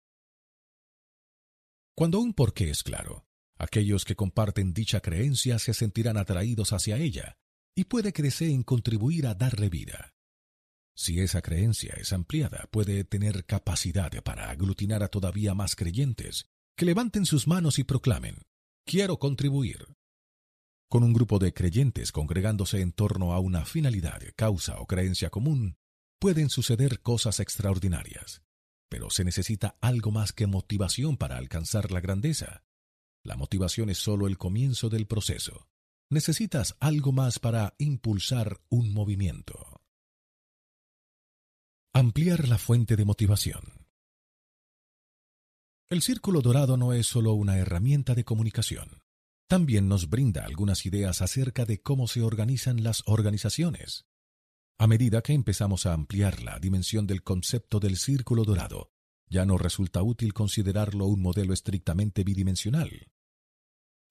Cuando 1.95 2.19
un 2.19 2.35
porqué 2.35 2.71
es 2.71 2.83
claro, 2.83 3.27
aquellos 3.57 4.05
que 4.05 4.17
comparten 4.17 4.75
dicha 4.75 5.01
creencia 5.01 5.61
se 5.61 5.75
sentirán 5.75 6.17
atraídos 6.17 6.73
hacia 6.73 6.97
ella 6.99 7.39
y 7.75 7.85
puede 7.85 8.13
que 8.13 8.23
deseen 8.23 8.65
contribuir 8.65 9.29
a 9.29 9.35
darle 9.35 9.69
vida. 9.69 10.12
Si 10.95 11.21
esa 11.21 11.41
creencia 11.41 11.95
es 11.99 12.13
ampliada, 12.13 12.69
puede 12.71 13.05
tener 13.05 13.45
capacidad 13.45 14.11
para 14.23 14.51
aglutinar 14.51 15.03
a 15.03 15.09
todavía 15.09 15.55
más 15.55 15.75
creyentes 15.75 16.47
que 16.77 16.85
levanten 16.85 17.27
sus 17.27 17.47
manos 17.47 17.79
y 17.79 17.85
proclamen, 17.85 18.43
quiero 18.85 19.19
contribuir. 19.19 19.97
Con 20.89 21.05
un 21.05 21.13
grupo 21.13 21.39
de 21.39 21.55
creyentes 21.55 22.13
congregándose 22.13 22.81
en 22.81 22.93
torno 22.93 23.33
a 23.33 23.41
una 23.41 23.65
finalidad, 23.65 24.21
causa 24.37 24.79
o 24.79 24.87
creencia 24.87 25.31
común, 25.31 25.77
pueden 26.19 26.51
suceder 26.51 27.01
cosas 27.01 27.41
extraordinarias, 27.41 28.43
pero 28.89 29.11
se 29.11 29.25
necesita 29.25 29.77
algo 29.81 30.11
más 30.11 30.33
que 30.33 30.47
motivación 30.47 31.17
para 31.17 31.37
alcanzar 31.37 31.91
la 31.91 32.01
grandeza. 32.01 32.65
La 33.25 33.37
motivación 33.37 33.89
es 33.89 33.99
solo 33.99 34.27
el 34.27 34.37
comienzo 34.37 34.89
del 34.89 35.07
proceso. 35.07 35.69
Necesitas 36.11 36.77
algo 36.79 37.13
más 37.13 37.39
para 37.39 37.75
impulsar 37.79 38.61
un 38.69 38.93
movimiento. 38.93 39.82
Ampliar 41.95 42.49
la 42.49 42.57
fuente 42.57 42.97
de 42.97 43.05
motivación. 43.05 43.61
El 45.91 46.01
círculo 46.01 46.41
dorado 46.41 46.79
no 46.79 46.95
es 46.95 47.07
solo 47.07 47.35
una 47.35 47.59
herramienta 47.59 48.15
de 48.15 48.25
comunicación. 48.25 49.03
También 49.47 49.89
nos 49.89 50.09
brinda 50.09 50.47
algunas 50.47 50.87
ideas 50.87 51.21
acerca 51.21 51.67
de 51.67 51.83
cómo 51.83 52.09
se 52.09 52.23
organizan 52.23 52.83
las 52.83 53.03
organizaciones. 53.05 54.07
A 54.79 54.87
medida 54.87 55.21
que 55.21 55.35
empezamos 55.35 55.85
a 55.85 55.93
ampliar 55.93 56.43
la 56.43 56.59
dimensión 56.59 57.07
del 57.07 57.23
concepto 57.23 57.79
del 57.79 57.99
círculo 57.99 58.45
dorado, 58.45 58.91
ya 59.29 59.45
no 59.45 59.59
resulta 59.59 60.03
útil 60.03 60.33
considerarlo 60.33 61.05
un 61.05 61.21
modelo 61.21 61.53
estrictamente 61.53 62.25
bidimensional. 62.25 63.11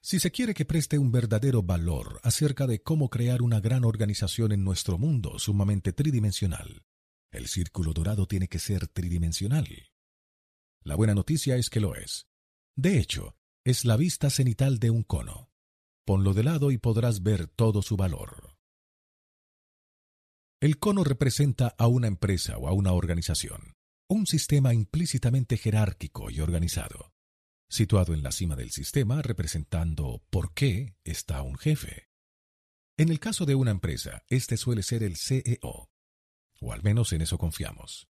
Si 0.04 0.20
se 0.20 0.30
quiere 0.30 0.54
que 0.54 0.66
preste 0.66 1.00
un 1.00 1.12
verdadero 1.12 1.64
valor 1.64 2.20
acerca 2.22 2.68
de 2.68 2.84
cómo 2.84 3.10
crear 3.10 3.42
una 3.42 3.60
gran 3.60 3.86
organización 3.86 4.52
en 4.52 4.64
nuestro 4.64 5.00
mundo 5.00 5.40
sumamente 5.40 5.94
tridimensional, 5.94 6.84
el 7.32 7.48
círculo 7.48 7.94
dorado 7.94 8.28
tiene 8.28 8.48
que 8.48 8.60
ser 8.60 8.88
tridimensional. 8.88 9.68
La 10.84 10.96
buena 10.96 11.16
noticia 11.16 11.56
es 11.56 11.70
que 11.70 11.80
lo 11.80 11.96
es. 11.96 12.28
De 12.76 12.98
hecho, 12.98 13.36
es 13.64 13.86
la 13.86 13.98
vista 13.98 14.30
cenital 14.30 14.80
de 14.80 14.90
un 14.90 15.04
cono. 15.04 15.52
Ponlo 16.06 16.34
de 16.34 16.44
lado 16.44 16.72
y 16.72 16.78
podrás 16.78 17.22
ver 17.24 17.48
todo 17.48 17.82
su 17.82 17.96
valor. 17.96 18.58
El 20.60 20.78
cono 20.80 21.04
representa 21.04 21.76
a 21.78 21.88
una 21.88 22.08
empresa 22.08 22.58
o 22.58 22.68
a 22.68 22.74
una 22.74 22.94
organización, 22.94 23.76
un 24.08 24.28
sistema 24.28 24.74
implícitamente 24.74 25.58
jerárquico 25.58 26.30
y 26.30 26.40
organizado. 26.40 27.14
Situado 27.70 28.14
en 28.14 28.24
la 28.24 28.32
cima 28.32 28.56
del 28.56 28.72
sistema, 28.72 29.22
representando 29.22 30.22
por 30.30 30.54
qué 30.54 30.98
está 31.04 31.42
un 31.42 31.58
jefe. 31.58 32.10
En 32.98 33.10
el 33.10 33.20
caso 33.20 33.46
de 33.46 33.56
una 33.56 33.72
empresa, 33.72 34.24
este 34.28 34.58
suele 34.58 34.84
ser 34.84 35.04
el 35.04 35.16
CEO, 35.18 35.91
o 36.62 36.72
al 36.72 36.84
menos 36.84 37.12
en 37.12 37.22
eso 37.22 37.38
confiamos. 37.38 38.08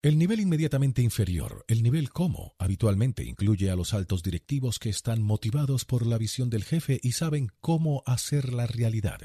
El 0.00 0.16
nivel 0.16 0.38
inmediatamente 0.38 1.02
inferior, 1.02 1.64
el 1.66 1.82
nivel 1.82 2.10
como, 2.10 2.54
habitualmente 2.58 3.24
incluye 3.24 3.68
a 3.68 3.74
los 3.74 3.94
altos 3.94 4.22
directivos 4.22 4.78
que 4.78 4.90
están 4.90 5.22
motivados 5.22 5.84
por 5.84 6.06
la 6.06 6.18
visión 6.18 6.50
del 6.50 6.62
jefe 6.62 7.00
y 7.02 7.12
saben 7.12 7.50
cómo 7.60 8.04
hacer 8.06 8.52
la 8.52 8.68
realidad. 8.68 9.20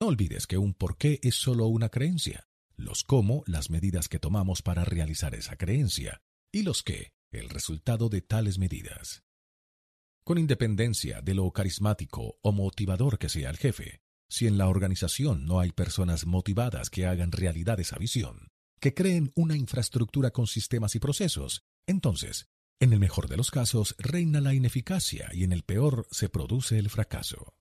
No 0.00 0.06
olvides 0.06 0.46
que 0.46 0.58
un 0.58 0.74
porqué 0.74 1.18
es 1.22 1.34
solo 1.34 1.66
una 1.66 1.88
creencia, 1.88 2.46
los 2.76 3.02
cómo, 3.02 3.42
las 3.46 3.70
medidas 3.70 4.08
que 4.08 4.20
tomamos 4.20 4.62
para 4.62 4.84
realizar 4.84 5.34
esa 5.34 5.56
creencia, 5.56 6.22
y 6.52 6.62
los 6.62 6.84
qué, 6.84 7.12
el 7.32 7.48
resultado 7.48 8.08
de 8.08 8.20
tales 8.20 8.58
medidas. 8.58 9.24
Con 10.22 10.38
independencia 10.38 11.22
de 11.22 11.34
lo 11.34 11.50
carismático 11.50 12.38
o 12.42 12.52
motivador 12.52 13.18
que 13.18 13.28
sea 13.28 13.50
el 13.50 13.56
jefe, 13.56 14.01
si 14.32 14.46
en 14.46 14.56
la 14.56 14.68
organización 14.68 15.44
no 15.44 15.60
hay 15.60 15.72
personas 15.72 16.24
motivadas 16.24 16.88
que 16.88 17.04
hagan 17.04 17.32
realidad 17.32 17.78
esa 17.80 17.98
visión, 17.98 18.48
que 18.80 18.94
creen 18.94 19.30
una 19.34 19.56
infraestructura 19.56 20.30
con 20.30 20.46
sistemas 20.46 20.94
y 20.94 21.00
procesos, 21.00 21.64
entonces, 21.86 22.46
en 22.80 22.94
el 22.94 22.98
mejor 22.98 23.28
de 23.28 23.36
los 23.36 23.50
casos, 23.50 23.94
reina 23.98 24.40
la 24.40 24.54
ineficacia 24.54 25.28
y 25.34 25.44
en 25.44 25.52
el 25.52 25.64
peor 25.64 26.08
se 26.10 26.30
produce 26.30 26.78
el 26.78 26.88
fracaso. 26.88 27.52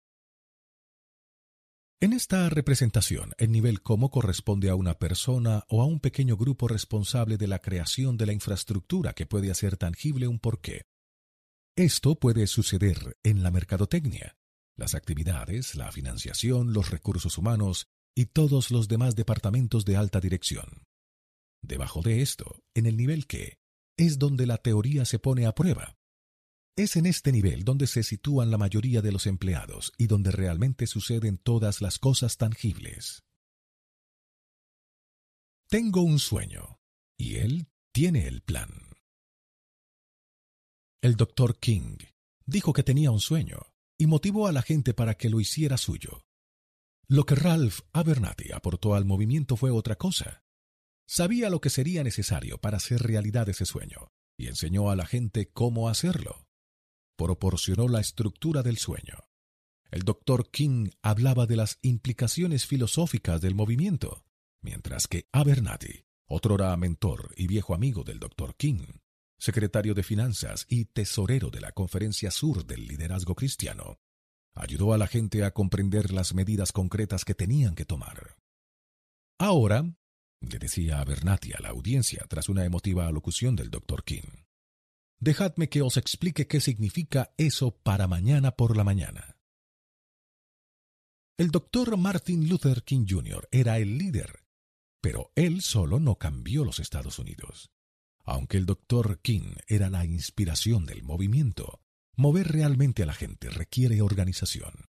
En 2.00 2.14
esta 2.14 2.48
representación, 2.50 3.34
el 3.38 3.52
nivel 3.52 3.82
como 3.82 4.10
corresponde 4.10 4.70
a 4.70 4.76
una 4.76 4.98
persona 4.98 5.66
o 5.68 5.82
a 5.82 5.86
un 5.86 6.00
pequeño 6.00 6.38
grupo 6.38 6.70
responsable 6.70 7.38
de 7.38 7.48
la 7.48 7.60
creación 7.60 8.16
de 8.16 8.28
la 8.28 8.34
infraestructura 8.34 9.12
que 9.12 9.26
puede 9.26 9.52
hacer 9.52 9.76
tangible 9.76 10.30
un 10.30 10.40
porqué. 10.40 10.84
Esto 11.76 12.16
puede 12.16 12.48
suceder 12.48 13.18
en 13.24 13.44
la 13.44 13.52
mercadotecnia, 13.52 14.38
las 14.78 14.96
actividades, 14.96 15.76
la 15.76 15.92
financiación, 15.92 16.74
los 16.74 16.90
recursos 16.90 17.38
humanos 17.38 17.88
y 18.16 18.26
todos 18.26 18.72
los 18.72 18.88
demás 18.88 19.16
departamentos 19.16 19.86
de 19.86 19.96
alta 19.98 20.20
dirección. 20.20 20.84
Debajo 21.62 22.02
de 22.02 22.22
esto, 22.22 22.64
en 22.74 22.86
el 22.86 22.98
nivel 22.98 23.28
que, 23.28 23.60
es 23.98 24.18
donde 24.18 24.46
la 24.46 24.58
teoría 24.58 25.06
se 25.06 25.20
pone 25.20 25.46
a 25.46 25.54
prueba. 25.54 25.98
Es 26.76 26.96
en 26.96 27.06
este 27.06 27.32
nivel 27.32 27.64
donde 27.64 27.86
se 27.86 28.04
sitúan 28.04 28.50
la 28.50 28.58
mayoría 28.58 29.02
de 29.02 29.12
los 29.12 29.28
empleados 29.28 29.94
y 29.98 30.08
donde 30.08 30.32
realmente 30.32 30.88
suceden 30.88 31.38
todas 31.38 31.82
las 31.82 32.00
cosas 32.00 32.38
tangibles. 32.38 33.24
Tengo 35.68 36.02
un 36.02 36.20
sueño, 36.20 36.80
y 37.18 37.36
él 37.36 37.68
tiene 37.94 38.28
el 38.28 38.42
plan. 38.42 38.70
El 41.02 41.16
doctor 41.16 41.58
King 41.60 41.98
dijo 42.46 42.74
que 42.74 42.84
tenía 42.84 43.12
un 43.12 43.20
sueño, 43.20 43.71
y 44.01 44.08
motivó 44.08 44.48
a 44.48 44.51
la 44.51 44.64
gente 44.64 44.96
para 44.96 45.14
que 45.14 45.30
lo 45.30 45.40
hiciera 45.40 45.78
suyo. 45.78 46.26
Lo 47.08 47.24
que 47.24 47.35
Ralph 47.35 47.82
Abernathy 47.94 48.51
aportó 48.51 48.96
al 48.96 49.06
movimiento 49.06 49.56
fue 49.56 49.69
otra 49.69 49.96
cosa. 49.96 50.44
Sabía 51.08 51.51
lo 51.51 51.62
que 51.62 51.69
sería 51.69 52.03
necesario 52.03 52.58
para 52.58 52.78
hacer 52.78 53.03
realidad 53.03 53.48
ese 53.48 53.67
sueño, 53.67 54.12
y 54.40 54.48
enseñó 54.48 54.90
a 54.90 54.96
la 54.96 55.06
gente 55.06 55.51
cómo 55.51 55.88
hacerlo. 55.88 56.48
Proporcionó 57.16 57.88
la 57.90 58.00
estructura 58.00 58.64
del 58.64 58.80
sueño. 58.80 59.28
El 59.92 60.01
doctor 60.01 60.50
King 60.50 60.90
hablaba 61.03 61.46
de 61.46 61.58
las 61.58 61.78
implicaciones 61.84 62.66
filosóficas 62.66 63.40
del 63.40 63.53
movimiento, 63.53 64.26
mientras 64.64 65.06
que 65.06 65.28
Abernathy, 65.32 66.06
otrora 66.26 66.76
mentor 66.76 67.35
y 67.38 67.46
viejo 67.46 67.76
amigo 67.76 68.03
del 68.03 68.17
doctor 68.17 68.56
King, 68.56 68.82
secretario 69.42 69.96
de 69.96 70.04
Finanzas 70.04 70.68
y 70.70 70.86
tesorero 70.86 71.50
de 71.50 71.62
la 71.62 71.72
Conferencia 71.72 72.30
Sur 72.30 72.64
del 72.64 72.86
Liderazgo 72.86 73.34
Cristiano, 73.34 74.00
ayudó 74.54 74.94
a 74.94 75.00
la 75.00 75.08
gente 75.08 75.44
a 75.44 75.52
comprender 75.52 76.12
las 76.12 76.36
medidas 76.36 76.72
concretas 76.72 77.26
que 77.26 77.34
tenían 77.34 77.74
que 77.74 77.84
tomar. 77.84 78.38
Ahora, 79.40 79.84
le 80.42 80.60
decía 80.60 81.02
a 81.02 81.06
Bernati 81.06 81.54
a 81.54 81.60
la 81.60 81.70
audiencia 81.70 82.24
tras 82.30 82.50
una 82.50 82.66
emotiva 82.66 83.08
alocución 83.08 83.56
del 83.56 83.72
Dr. 83.72 84.04
King, 84.04 84.46
dejadme 85.20 85.70
que 85.70 85.82
os 85.82 85.98
explique 85.98 86.46
qué 86.46 86.62
significa 86.62 87.34
eso 87.38 87.72
para 87.72 88.08
mañana 88.08 88.52
por 88.52 88.78
la 88.78 88.84
mañana. 88.84 89.38
El 91.40 91.50
doctor 91.50 91.98
Martin 91.98 92.48
Luther 92.48 92.84
King 92.84 93.08
Jr. 93.10 93.50
era 93.52 93.80
el 93.80 93.98
líder, 93.98 94.44
pero 95.02 95.32
él 95.34 95.64
solo 95.64 96.00
no 96.00 96.20
cambió 96.20 96.64
los 96.64 96.80
Estados 96.80 97.18
Unidos. 97.18 97.72
Aunque 98.24 98.58
el 98.58 98.66
doctor 98.66 99.20
King 99.22 99.56
era 99.68 99.90
la 99.90 100.06
inspiración 100.06 100.86
del 100.86 101.04
movimiento, 101.04 101.82
mover 102.16 102.48
realmente 102.50 103.04
a 103.04 103.06
la 103.06 103.14
gente 103.14 103.50
requiere 103.50 104.02
organización. 104.02 104.86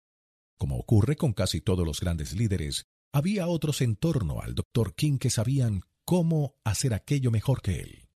Como 0.58 0.76
ocurre 0.76 1.16
con 1.16 1.32
casi 1.32 1.60
todos 1.60 1.86
los 1.86 2.00
grandes 2.00 2.34
líderes, 2.34 2.86
había 3.12 3.48
otros 3.48 3.80
en 3.80 3.96
torno 3.96 4.40
al 4.40 4.54
doctor 4.54 4.94
King 4.94 5.18
que 5.18 5.30
sabían 5.30 5.82
cómo 6.04 6.56
hacer 6.64 6.94
aquello 6.94 7.30
mejor 7.30 7.62
que 7.62 7.80
él. 7.80 8.08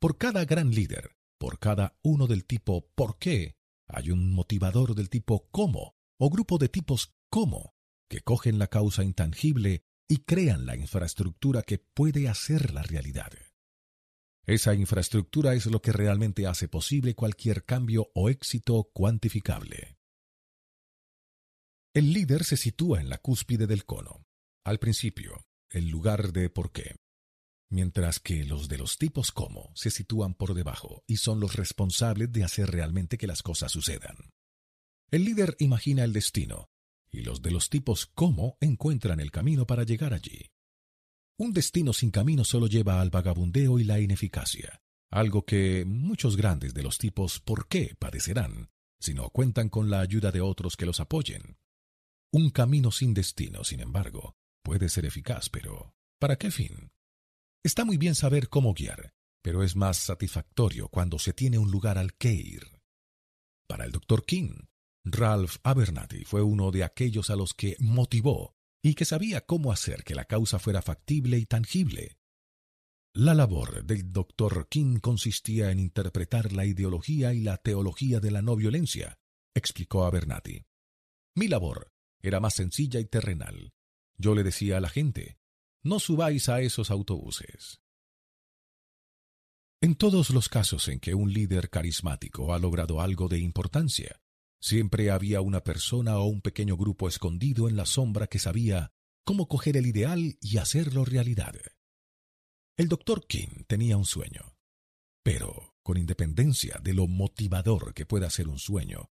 Por 0.00 0.18
cada 0.18 0.44
gran 0.44 0.70
líder, 0.70 1.16
por 1.38 1.58
cada 1.58 1.96
uno 2.02 2.26
del 2.26 2.44
tipo 2.44 2.88
¿por 2.94 3.18
qué? 3.18 3.56
hay 3.88 4.10
un 4.10 4.32
motivador 4.32 4.94
del 4.94 5.10
tipo 5.10 5.48
¿cómo? 5.50 5.94
o 6.18 6.30
grupo 6.30 6.58
de 6.58 6.68
tipos 6.68 7.12
¿cómo? 7.28 7.74
que 8.08 8.20
cogen 8.20 8.58
la 8.58 8.68
causa 8.68 9.04
intangible 9.04 9.84
y 10.08 10.18
crean 10.18 10.66
la 10.66 10.76
infraestructura 10.76 11.62
que 11.62 11.78
puede 11.78 12.28
hacer 12.28 12.72
la 12.74 12.82
realidad. 12.82 13.32
Esa 14.46 14.74
infraestructura 14.74 15.54
es 15.54 15.66
lo 15.66 15.80
que 15.80 15.92
realmente 15.92 16.46
hace 16.46 16.68
posible 16.68 17.14
cualquier 17.14 17.64
cambio 17.64 18.10
o 18.14 18.28
éxito 18.28 18.90
cuantificable. 18.92 19.96
El 21.94 22.12
líder 22.12 22.44
se 22.44 22.56
sitúa 22.56 23.00
en 23.00 23.08
la 23.08 23.18
cúspide 23.18 23.66
del 23.66 23.84
cono, 23.84 24.24
al 24.64 24.78
principio, 24.78 25.44
el 25.70 25.88
lugar 25.88 26.32
de 26.32 26.50
por 26.50 26.72
qué, 26.72 26.96
mientras 27.70 28.18
que 28.18 28.44
los 28.44 28.68
de 28.68 28.78
los 28.78 28.98
tipos 28.98 29.30
cómo 29.30 29.70
se 29.74 29.90
sitúan 29.90 30.34
por 30.34 30.54
debajo 30.54 31.04
y 31.06 31.18
son 31.18 31.38
los 31.38 31.54
responsables 31.54 32.32
de 32.32 32.44
hacer 32.44 32.70
realmente 32.70 33.18
que 33.18 33.26
las 33.26 33.42
cosas 33.42 33.72
sucedan. 33.72 34.16
El 35.10 35.24
líder 35.24 35.56
imagina 35.58 36.02
el 36.04 36.12
destino, 36.12 36.70
y 37.10 37.20
los 37.20 37.42
de 37.42 37.50
los 37.50 37.68
tipos 37.68 38.06
cómo 38.06 38.56
encuentran 38.60 39.20
el 39.20 39.30
camino 39.30 39.66
para 39.66 39.84
llegar 39.84 40.14
allí. 40.14 40.50
Un 41.38 41.52
destino 41.52 41.92
sin 41.92 42.10
camino 42.10 42.44
solo 42.44 42.66
lleva 42.66 43.00
al 43.00 43.10
vagabundeo 43.10 43.78
y 43.78 43.84
la 43.84 44.00
ineficacia, 44.00 44.82
algo 45.10 45.44
que 45.44 45.84
muchos 45.84 46.36
grandes 46.36 46.74
de 46.74 46.82
los 46.82 46.98
tipos 46.98 47.40
¿por 47.40 47.68
qué 47.68 47.96
padecerán 47.98 48.70
si 49.00 49.14
no 49.14 49.30
cuentan 49.30 49.68
con 49.68 49.90
la 49.90 50.00
ayuda 50.00 50.30
de 50.30 50.40
otros 50.40 50.76
que 50.76 50.86
los 50.86 51.00
apoyen? 51.00 51.58
Un 52.32 52.50
camino 52.50 52.90
sin 52.90 53.14
destino, 53.14 53.64
sin 53.64 53.80
embargo, 53.80 54.36
puede 54.62 54.88
ser 54.88 55.04
eficaz, 55.04 55.48
pero 55.48 55.94
¿para 56.18 56.36
qué 56.36 56.50
fin? 56.50 56.92
Está 57.64 57.84
muy 57.84 57.96
bien 57.96 58.14
saber 58.14 58.48
cómo 58.48 58.74
guiar, 58.74 59.12
pero 59.42 59.62
es 59.62 59.74
más 59.74 59.96
satisfactorio 59.96 60.88
cuando 60.88 61.18
se 61.18 61.32
tiene 61.32 61.58
un 61.58 61.70
lugar 61.70 61.98
al 61.98 62.14
que 62.14 62.32
ir. 62.32 62.80
Para 63.66 63.84
el 63.84 63.92
Dr. 63.92 64.24
King, 64.24 64.66
Ralph 65.04 65.56
Abernathy 65.62 66.24
fue 66.24 66.42
uno 66.42 66.70
de 66.70 66.84
aquellos 66.84 67.30
a 67.30 67.36
los 67.36 67.54
que 67.54 67.76
motivó 67.80 68.54
y 68.82 68.94
que 68.94 69.04
sabía 69.04 69.42
cómo 69.42 69.72
hacer 69.72 70.02
que 70.02 70.14
la 70.14 70.24
causa 70.24 70.58
fuera 70.58 70.82
factible 70.82 71.38
y 71.38 71.46
tangible. 71.46 72.18
La 73.14 73.34
labor 73.34 73.84
del 73.84 74.12
Dr. 74.12 74.68
King 74.68 74.98
consistía 74.98 75.70
en 75.70 75.78
interpretar 75.78 76.52
la 76.52 76.64
ideología 76.64 77.32
y 77.32 77.40
la 77.40 77.58
teología 77.58 78.20
de 78.20 78.30
la 78.30 78.42
no 78.42 78.56
violencia, 78.56 79.18
explicó 79.54 80.04
Abernathy. 80.04 80.64
Mi 81.36 81.46
labor 81.46 81.92
era 82.20 82.40
más 82.40 82.54
sencilla 82.54 83.00
y 83.00 83.04
terrenal. 83.04 83.72
Yo 84.16 84.34
le 84.34 84.42
decía 84.42 84.78
a 84.78 84.80
la 84.80 84.88
gente, 84.88 85.38
no 85.84 86.00
subáis 86.00 86.48
a 86.48 86.60
esos 86.60 86.90
autobuses. 86.90 87.82
En 89.80 89.96
todos 89.96 90.30
los 90.30 90.48
casos 90.48 90.88
en 90.88 91.00
que 91.00 91.14
un 91.14 91.32
líder 91.32 91.68
carismático 91.68 92.54
ha 92.54 92.58
logrado 92.58 93.00
algo 93.00 93.28
de 93.28 93.40
importancia, 93.40 94.21
siempre 94.62 95.10
había 95.10 95.40
una 95.40 95.64
persona 95.64 96.18
o 96.18 96.26
un 96.26 96.40
pequeño 96.40 96.76
grupo 96.76 97.08
escondido 97.08 97.68
en 97.68 97.76
la 97.76 97.84
sombra 97.84 98.28
que 98.28 98.38
sabía 98.38 98.92
cómo 99.24 99.48
coger 99.48 99.76
el 99.76 99.86
ideal 99.86 100.38
y 100.40 100.58
hacerlo 100.58 101.04
realidad. 101.04 101.54
El 102.76 102.88
doctor 102.88 103.26
King 103.26 103.64
tenía 103.66 103.96
un 103.96 104.04
sueño, 104.04 104.56
pero 105.24 105.74
con 105.82 105.98
independencia 105.98 106.80
de 106.82 106.94
lo 106.94 107.08
motivador 107.08 107.92
que 107.92 108.06
pueda 108.06 108.30
ser 108.30 108.48
un 108.48 108.60
sueño, 108.60 109.10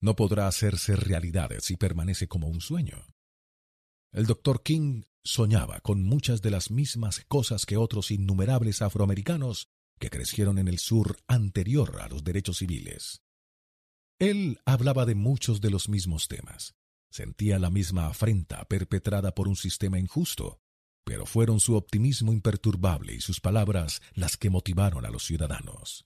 no 0.00 0.16
podrá 0.16 0.48
hacerse 0.48 0.96
realidad 0.96 1.50
si 1.60 1.76
permanece 1.76 2.26
como 2.26 2.48
un 2.48 2.62
sueño. 2.62 3.06
El 4.10 4.24
doctor 4.24 4.62
King 4.62 5.02
soñaba 5.22 5.80
con 5.80 6.02
muchas 6.02 6.40
de 6.40 6.50
las 6.50 6.70
mismas 6.70 7.22
cosas 7.28 7.66
que 7.66 7.76
otros 7.76 8.10
innumerables 8.10 8.80
afroamericanos 8.80 9.68
que 9.98 10.08
crecieron 10.08 10.58
en 10.58 10.68
el 10.68 10.78
sur 10.78 11.18
anterior 11.26 12.00
a 12.00 12.08
los 12.08 12.24
derechos 12.24 12.58
civiles. 12.58 13.22
Él 14.18 14.60
hablaba 14.64 15.06
de 15.06 15.14
muchos 15.14 15.60
de 15.60 15.70
los 15.70 15.88
mismos 15.88 16.26
temas, 16.26 16.74
sentía 17.08 17.60
la 17.60 17.70
misma 17.70 18.08
afrenta 18.08 18.64
perpetrada 18.64 19.32
por 19.32 19.46
un 19.46 19.54
sistema 19.54 19.98
injusto, 19.98 20.60
pero 21.04 21.24
fueron 21.24 21.60
su 21.60 21.76
optimismo 21.76 22.32
imperturbable 22.32 23.14
y 23.14 23.20
sus 23.20 23.40
palabras 23.40 24.02
las 24.14 24.36
que 24.36 24.50
motivaron 24.50 25.06
a 25.06 25.10
los 25.10 25.24
ciudadanos. 25.24 26.04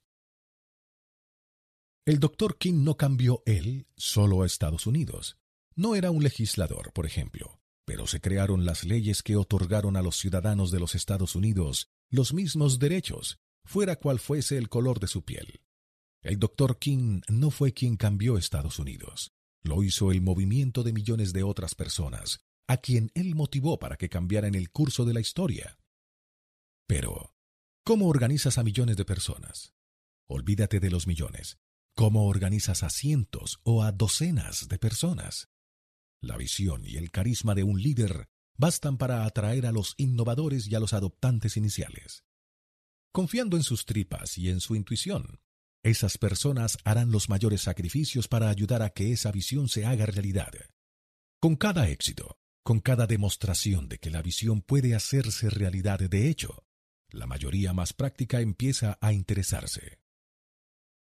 El 2.05 2.21
doctor 2.21 2.59
King 2.59 2.85
no 2.85 2.99
cambió 2.99 3.43
él 3.47 3.87
solo 3.97 4.43
a 4.43 4.47
Estados 4.47 4.87
Unidos. 4.87 5.39
No 5.75 5.95
era 5.95 6.11
un 6.11 6.23
legislador, 6.23 6.93
por 6.93 7.07
ejemplo, 7.07 7.61
pero 7.87 8.07
se 8.07 8.21
crearon 8.21 8.67
las 8.67 8.85
leyes 8.85 9.23
que 9.23 9.37
otorgaron 9.37 9.97
a 9.97 10.03
los 10.03 10.17
ciudadanos 10.17 10.71
de 10.71 10.81
los 10.81 10.95
Estados 10.95 11.35
Unidos 11.35 11.89
los 12.11 12.35
mismos 12.35 12.79
derechos, 12.79 13.39
fuera 13.65 13.97
cual 13.97 14.19
fuese 14.19 14.59
el 14.59 14.69
color 14.69 15.01
de 15.01 15.07
su 15.07 15.25
piel. 15.25 15.63
El 16.23 16.39
doctor 16.39 16.79
King 16.79 17.21
no 17.29 17.51
fue 17.51 17.73
quien 17.75 17.97
cambió 17.97 18.39
Estados 18.39 18.79
Unidos, 18.79 19.33
lo 19.63 19.83
hizo 19.83 20.13
el 20.13 20.23
movimiento 20.23 20.85
de 20.85 20.93
millones 20.93 21.33
de 21.33 21.43
otras 21.43 21.75
personas, 21.75 22.41
a 22.69 22.77
quien 22.77 23.11
él 23.15 23.35
motivó 23.35 23.81
para 23.81 23.97
que 23.97 24.09
cambiaran 24.09 24.55
el 24.55 24.71
curso 24.71 25.05
de 25.05 25.15
la 25.15 25.21
historia. 25.21 25.79
Pero, 26.87 27.35
¿cómo 27.85 28.07
organizas 28.07 28.57
a 28.57 28.63
millones 28.63 28.97
de 28.97 29.05
personas? 29.05 29.75
Olvídate 30.29 30.79
de 30.79 30.91
los 30.91 31.09
millones. 31.09 31.59
¿Cómo 31.95 32.27
organizas 32.27 32.85
a 32.85 32.91
cientos 32.91 33.61
o 33.65 33.83
a 33.83 33.93
docenas 33.93 34.69
de 34.69 34.79
personas? 34.79 35.51
La 36.21 36.37
visión 36.37 36.85
y 36.87 36.97
el 36.97 37.11
carisma 37.11 37.55
de 37.55 37.65
un 37.65 37.83
líder 37.83 38.29
bastan 38.57 38.97
para 38.97 39.25
atraer 39.25 39.67
a 39.67 39.73
los 39.73 39.95
innovadores 39.97 40.69
y 40.69 40.75
a 40.77 40.81
los 40.81 40.93
adoptantes 40.93 41.57
iniciales. 41.57 42.25
Confiando 43.11 43.57
en 43.57 43.65
sus 43.65 43.85
tripas 43.85 44.39
y 44.39 44.49
en 44.49 44.61
su 44.61 44.77
intuición, 44.77 45.41
esas 45.83 46.19
personas 46.19 46.79
harán 46.85 47.11
los 47.11 47.29
mayores 47.29 47.63
sacrificios 47.63 48.29
para 48.29 48.49
ayudar 48.49 48.83
a 48.83 48.91
que 48.91 49.13
esa 49.13 49.33
visión 49.33 49.69
se 49.69 49.85
haga 49.85 50.07
realidad. 50.07 50.53
Con 51.41 51.57
cada 51.57 51.89
éxito, 51.89 52.39
con 52.63 52.81
cada 52.81 53.07
demostración 53.07 53.89
de 53.89 53.99
que 53.99 54.11
la 54.11 54.23
visión 54.23 54.63
puede 54.63 54.95
hacerse 54.95 55.51
realidad 55.51 55.99
de 55.99 56.29
hecho, 56.29 56.65
la 57.11 57.27
mayoría 57.27 57.73
más 57.73 57.93
práctica 57.93 58.41
empieza 58.41 58.99
a 59.01 59.13
interesarse. 59.13 59.99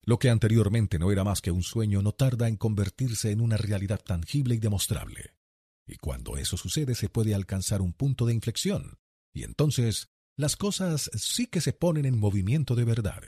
Lo 0.04 0.18
que 0.18 0.30
anteriormente 0.30 0.98
no 0.98 1.12
era 1.12 1.22
más 1.22 1.40
que 1.40 1.52
un 1.52 1.62
sueño 1.62 2.02
no 2.02 2.12
tarda 2.12 2.48
en 2.48 2.56
convertirse 2.56 3.30
en 3.30 3.40
una 3.40 3.56
realidad 3.56 4.00
tangible 4.04 4.56
y 4.56 4.58
demostrable. 4.58 5.36
Y 5.86 5.96
cuando 5.96 6.36
eso 6.36 6.56
sucede 6.56 6.96
se 6.96 7.08
puede 7.08 7.34
alcanzar 7.34 7.80
un 7.80 7.92
punto 7.92 8.26
de 8.26 8.34
inflexión, 8.34 8.98
y 9.32 9.44
entonces 9.44 10.10
las 10.36 10.56
cosas 10.56 11.10
sí 11.14 11.46
que 11.46 11.60
se 11.60 11.72
ponen 11.72 12.04
en 12.04 12.18
movimiento 12.18 12.74
de 12.74 12.84
verdad. 12.84 13.22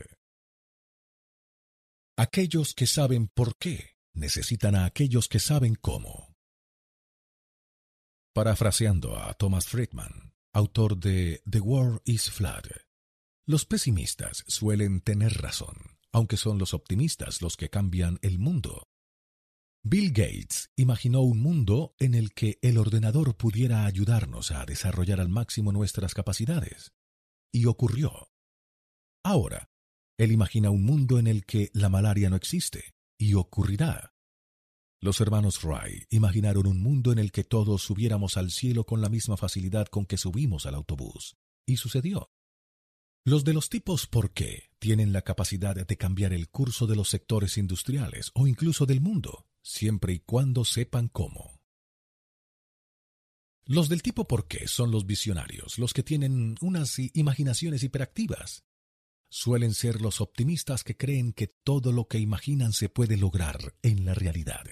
Aquellos 2.17 2.75
que 2.75 2.87
saben 2.87 3.27
por 3.27 3.57
qué 3.59 3.97
necesitan 4.13 4.77
a 4.77 4.85
aquellos 4.85 5.29
que 5.29 5.41
saben 5.41 5.75
cómo. 5.75 6.37
Parafraseando 8.33 9.17
a 9.19 9.35
Thomas 9.35 9.67
Friedman, 9.67 10.33
autor 10.53 10.97
de 10.97 11.43
The 11.51 11.59
War 11.61 12.01
is 12.05 12.31
Flat, 12.31 12.69
los 13.47 13.67
pesimistas 13.67 14.45
suelen 14.47 15.01
tener 15.01 15.43
razón, 15.43 15.99
aunque 16.13 16.37
son 16.37 16.59
los 16.59 16.73
optimistas 16.73 17.43
los 17.43 17.57
que 17.57 17.69
cambian 17.69 18.21
el 18.23 18.39
mundo. 18.39 18.89
Bill 19.83 20.13
Gates 20.13 20.71
imaginó 20.77 21.21
un 21.23 21.41
mundo 21.41 21.97
en 21.99 22.15
el 22.15 22.33
que 22.33 22.59
el 22.63 22.79
ordenador 22.79 23.37
pudiera 23.37 23.87
ayudarnos 23.87 24.53
a 24.53 24.65
desarrollar 24.65 25.21
al 25.21 25.29
máximo 25.29 25.73
nuestras 25.73 26.15
capacidades. 26.15 26.95
Y 27.53 27.67
ocurrió. 27.67 28.31
Ahora, 29.23 29.69
él 30.17 30.33
imagina 30.33 30.71
un 30.71 30.85
mundo 30.85 31.19
en 31.19 31.27
el 31.27 31.45
que 31.45 31.71
la 31.75 31.89
malaria 31.89 32.31
no 32.31 32.37
existe. 32.37 32.95
Y 33.19 33.35
ocurrirá. 33.35 34.15
Los 35.01 35.21
hermanos 35.21 35.63
Wright 35.63 36.07
imaginaron 36.11 36.67
un 36.67 36.83
mundo 36.83 37.13
en 37.13 37.19
el 37.19 37.31
que 37.31 37.45
todos 37.45 37.83
subiéramos 37.83 38.37
al 38.37 38.51
cielo 38.51 38.85
con 38.85 39.01
la 39.01 39.09
misma 39.09 39.37
facilidad 39.37 39.87
con 39.89 40.07
que 40.07 40.17
subimos 40.17 40.67
al 40.67 40.75
autobús. 40.75 41.37
Y 41.67 41.77
sucedió. 41.77 42.31
Los 43.27 43.45
de 43.45 43.55
los 43.55 43.69
tipos 43.71 44.07
por 44.07 44.33
qué 44.33 44.71
tienen 44.79 45.13
la 45.13 45.23
capacidad 45.23 45.75
de 45.75 45.97
cambiar 45.97 46.33
el 46.33 46.49
curso 46.49 46.87
de 46.87 46.97
los 46.97 47.09
sectores 47.09 47.57
industriales 47.57 48.31
o 48.35 48.47
incluso 48.47 48.85
del 48.85 49.01
mundo, 49.01 49.47
siempre 49.63 50.13
y 50.13 50.21
cuando 50.21 50.65
sepan 50.65 51.09
cómo. 51.09 51.61
Los 53.67 53.89
del 53.89 54.03
tipo 54.03 54.29
por 54.29 54.47
qué 54.47 54.69
son 54.69 54.91
los 54.91 55.07
visionarios, 55.07 55.79
los 55.79 55.95
que 55.95 56.03
tienen 56.03 56.57
unas 56.61 56.99
imaginaciones 57.15 57.83
hiperactivas. 57.83 58.63
Suelen 59.37 59.75
ser 59.75 60.01
los 60.01 60.21
optimistas 60.21 60.85
que 60.85 60.97
creen 60.97 61.33
que 61.33 61.49
todo 61.49 61.91
lo 61.91 62.07
que 62.07 62.21
imaginan 62.21 62.73
se 62.73 62.89
puede 62.89 63.17
lograr 63.17 63.75
en 63.83 64.05
la 64.05 64.15
realidad. 64.15 64.63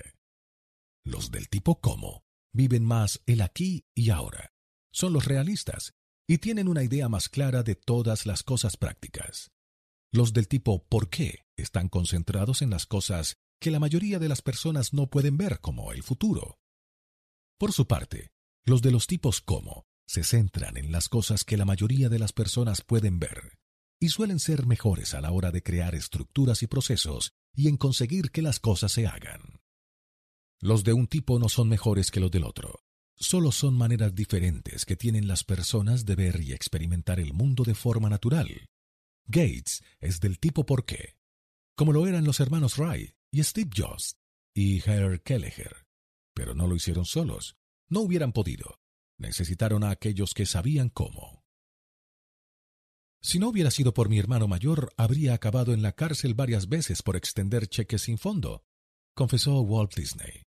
Los 1.05 1.33
del 1.33 1.49
tipo 1.49 1.81
cómo 1.81 2.23
viven 2.55 2.85
más 2.85 3.21
el 3.27 3.41
aquí 3.41 3.87
y 3.93 4.11
ahora. 4.11 4.53
Son 4.93 5.12
los 5.12 5.25
realistas 5.25 5.95
y 6.28 6.39
tienen 6.39 6.69
una 6.69 6.85
idea 6.85 7.09
más 7.09 7.28
clara 7.28 7.65
de 7.65 7.75
todas 7.75 8.25
las 8.25 8.45
cosas 8.45 8.77
prácticas. 8.77 9.51
Los 10.12 10.33
del 10.33 10.47
tipo 10.47 10.87
por 10.87 11.11
qué 11.11 11.41
están 11.57 11.89
concentrados 11.89 12.62
en 12.62 12.71
las 12.71 12.87
cosas 12.87 13.39
que 13.61 13.73
la 13.73 13.81
mayoría 13.81 14.21
de 14.21 14.28
las 14.28 14.43
personas 14.43 14.93
no 14.93 15.09
pueden 15.09 15.37
ver 15.37 15.59
como 15.59 15.91
el 15.93 16.05
futuro. 16.05 16.61
Por 17.59 17.73
su 17.73 17.89
parte, 17.89 18.31
los 18.65 18.81
de 18.81 18.93
los 18.93 19.09
tipos 19.09 19.41
cómo 19.41 19.87
se 20.07 20.23
centran 20.23 20.77
en 20.77 20.93
las 20.93 21.09
cosas 21.09 21.43
que 21.43 21.57
la 21.57 21.65
mayoría 21.65 22.09
de 22.09 22.21
las 22.21 22.33
personas 22.33 22.83
pueden 22.83 23.19
ver 23.19 23.59
y 24.02 24.08
suelen 24.08 24.40
ser 24.40 24.67
mejores 24.67 25.15
a 25.15 25.20
la 25.20 25.31
hora 25.31 25.52
de 25.52 25.62
crear 25.62 25.94
estructuras 25.94 26.65
y 26.65 26.67
procesos 26.67 27.35
y 27.54 27.68
en 27.68 27.76
conseguir 27.76 28.33
que 28.33 28.42
las 28.42 28.58
cosas 28.58 28.90
se 28.90 29.06
hagan. 29.06 29.60
Los 30.60 30.83
de 30.83 30.92
un 30.92 31.06
tipo 31.06 31.38
no 31.38 31.49
son 31.49 31.68
mejores 31.68 32.10
que 32.10 32.18
los 32.18 32.33
del 32.33 32.42
otro. 32.42 32.81
Solo 33.17 33.52
son 33.52 33.74
maneras 33.74 34.12
diferentes 34.12 34.85
que 34.85 34.97
tienen 34.97 35.28
las 35.28 35.44
personas 35.44 36.04
de 36.04 36.17
ver 36.17 36.40
y 36.40 36.52
experimentar 36.52 37.20
el 37.20 37.33
mundo 37.33 37.62
de 37.62 37.76
forma 37.76 38.08
natural. 38.08 38.67
Gates 39.26 39.85
es 40.01 40.18
del 40.18 40.40
tipo 40.40 40.67
por 40.67 40.85
qué, 40.85 41.15
como 41.76 41.92
lo 41.92 42.04
eran 42.08 42.24
los 42.24 42.40
hermanos 42.40 42.78
Wright 42.78 43.15
y 43.31 43.40
Steve 43.44 43.70
Jobs 43.72 44.17
y 44.52 44.78
Herr 44.78 45.22
Kelleher. 45.22 45.86
Pero 46.35 46.56
no 46.56 46.67
lo 46.67 46.74
hicieron 46.74 47.04
solos. 47.04 47.56
No 47.88 48.01
hubieran 48.01 48.33
podido. 48.33 48.81
Necesitaron 49.17 49.85
a 49.85 49.90
aquellos 49.90 50.35
que 50.35 50.44
sabían 50.44 50.88
cómo. 50.88 51.42
Si 53.22 53.38
no 53.38 53.49
hubiera 53.49 53.71
sido 53.71 53.94
por 53.94 54.08
mi 54.08 54.19
hermano 54.19 54.49
mayor, 54.49 54.92
habría 54.97 55.35
acabado 55.35 55.72
en 55.72 55.83
la 55.83 55.92
cárcel 55.92 56.35
varias 56.35 56.69
veces 56.69 57.03
por 57.03 57.17
extender 57.17 57.69
cheques 57.69 58.03
sin 58.03 58.19
fondo, 58.19 58.65
confesó 59.15 59.60
Walt 59.60 59.94
Disney 59.94 60.42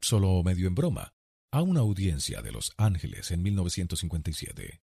solo 0.00 0.42
medio 0.42 0.68
en 0.68 0.74
broma, 0.74 1.14
a 1.50 1.62
una 1.62 1.80
audiencia 1.80 2.42
de 2.42 2.52
Los 2.52 2.72
Ángeles 2.76 3.30
en 3.30 3.42
1957. 3.42 4.80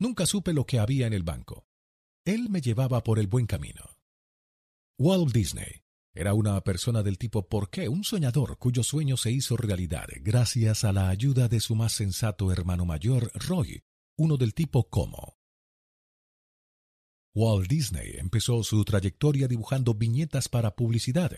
Nunca 0.00 0.26
supe 0.26 0.52
lo 0.52 0.64
que 0.64 0.78
había 0.78 1.06
en 1.06 1.12
el 1.12 1.22
banco. 1.22 1.66
Él 2.24 2.48
me 2.48 2.60
llevaba 2.60 3.02
por 3.02 3.18
el 3.18 3.26
buen 3.26 3.46
camino. 3.46 3.98
Walt 4.98 5.32
Disney 5.32 5.82
era 6.14 6.34
una 6.34 6.60
persona 6.62 7.02
del 7.02 7.18
tipo 7.18 7.48
¿por 7.48 7.70
qué? 7.70 7.88
Un 7.88 8.02
soñador 8.02 8.58
cuyo 8.58 8.82
sueño 8.82 9.16
se 9.16 9.30
hizo 9.30 9.56
realidad 9.56 10.08
gracias 10.20 10.84
a 10.84 10.92
la 10.92 11.08
ayuda 11.08 11.48
de 11.48 11.60
su 11.60 11.74
más 11.74 11.92
sensato 11.92 12.50
hermano 12.50 12.84
mayor, 12.84 13.30
Roy, 13.34 13.82
uno 14.16 14.36
del 14.36 14.54
tipo 14.54 14.88
¿cómo? 14.88 15.37
Walt 17.34 17.68
Disney 17.68 18.14
empezó 18.18 18.62
su 18.64 18.84
trayectoria 18.84 19.48
dibujando 19.48 19.94
viñetas 19.94 20.48
para 20.48 20.74
publicidad, 20.74 21.32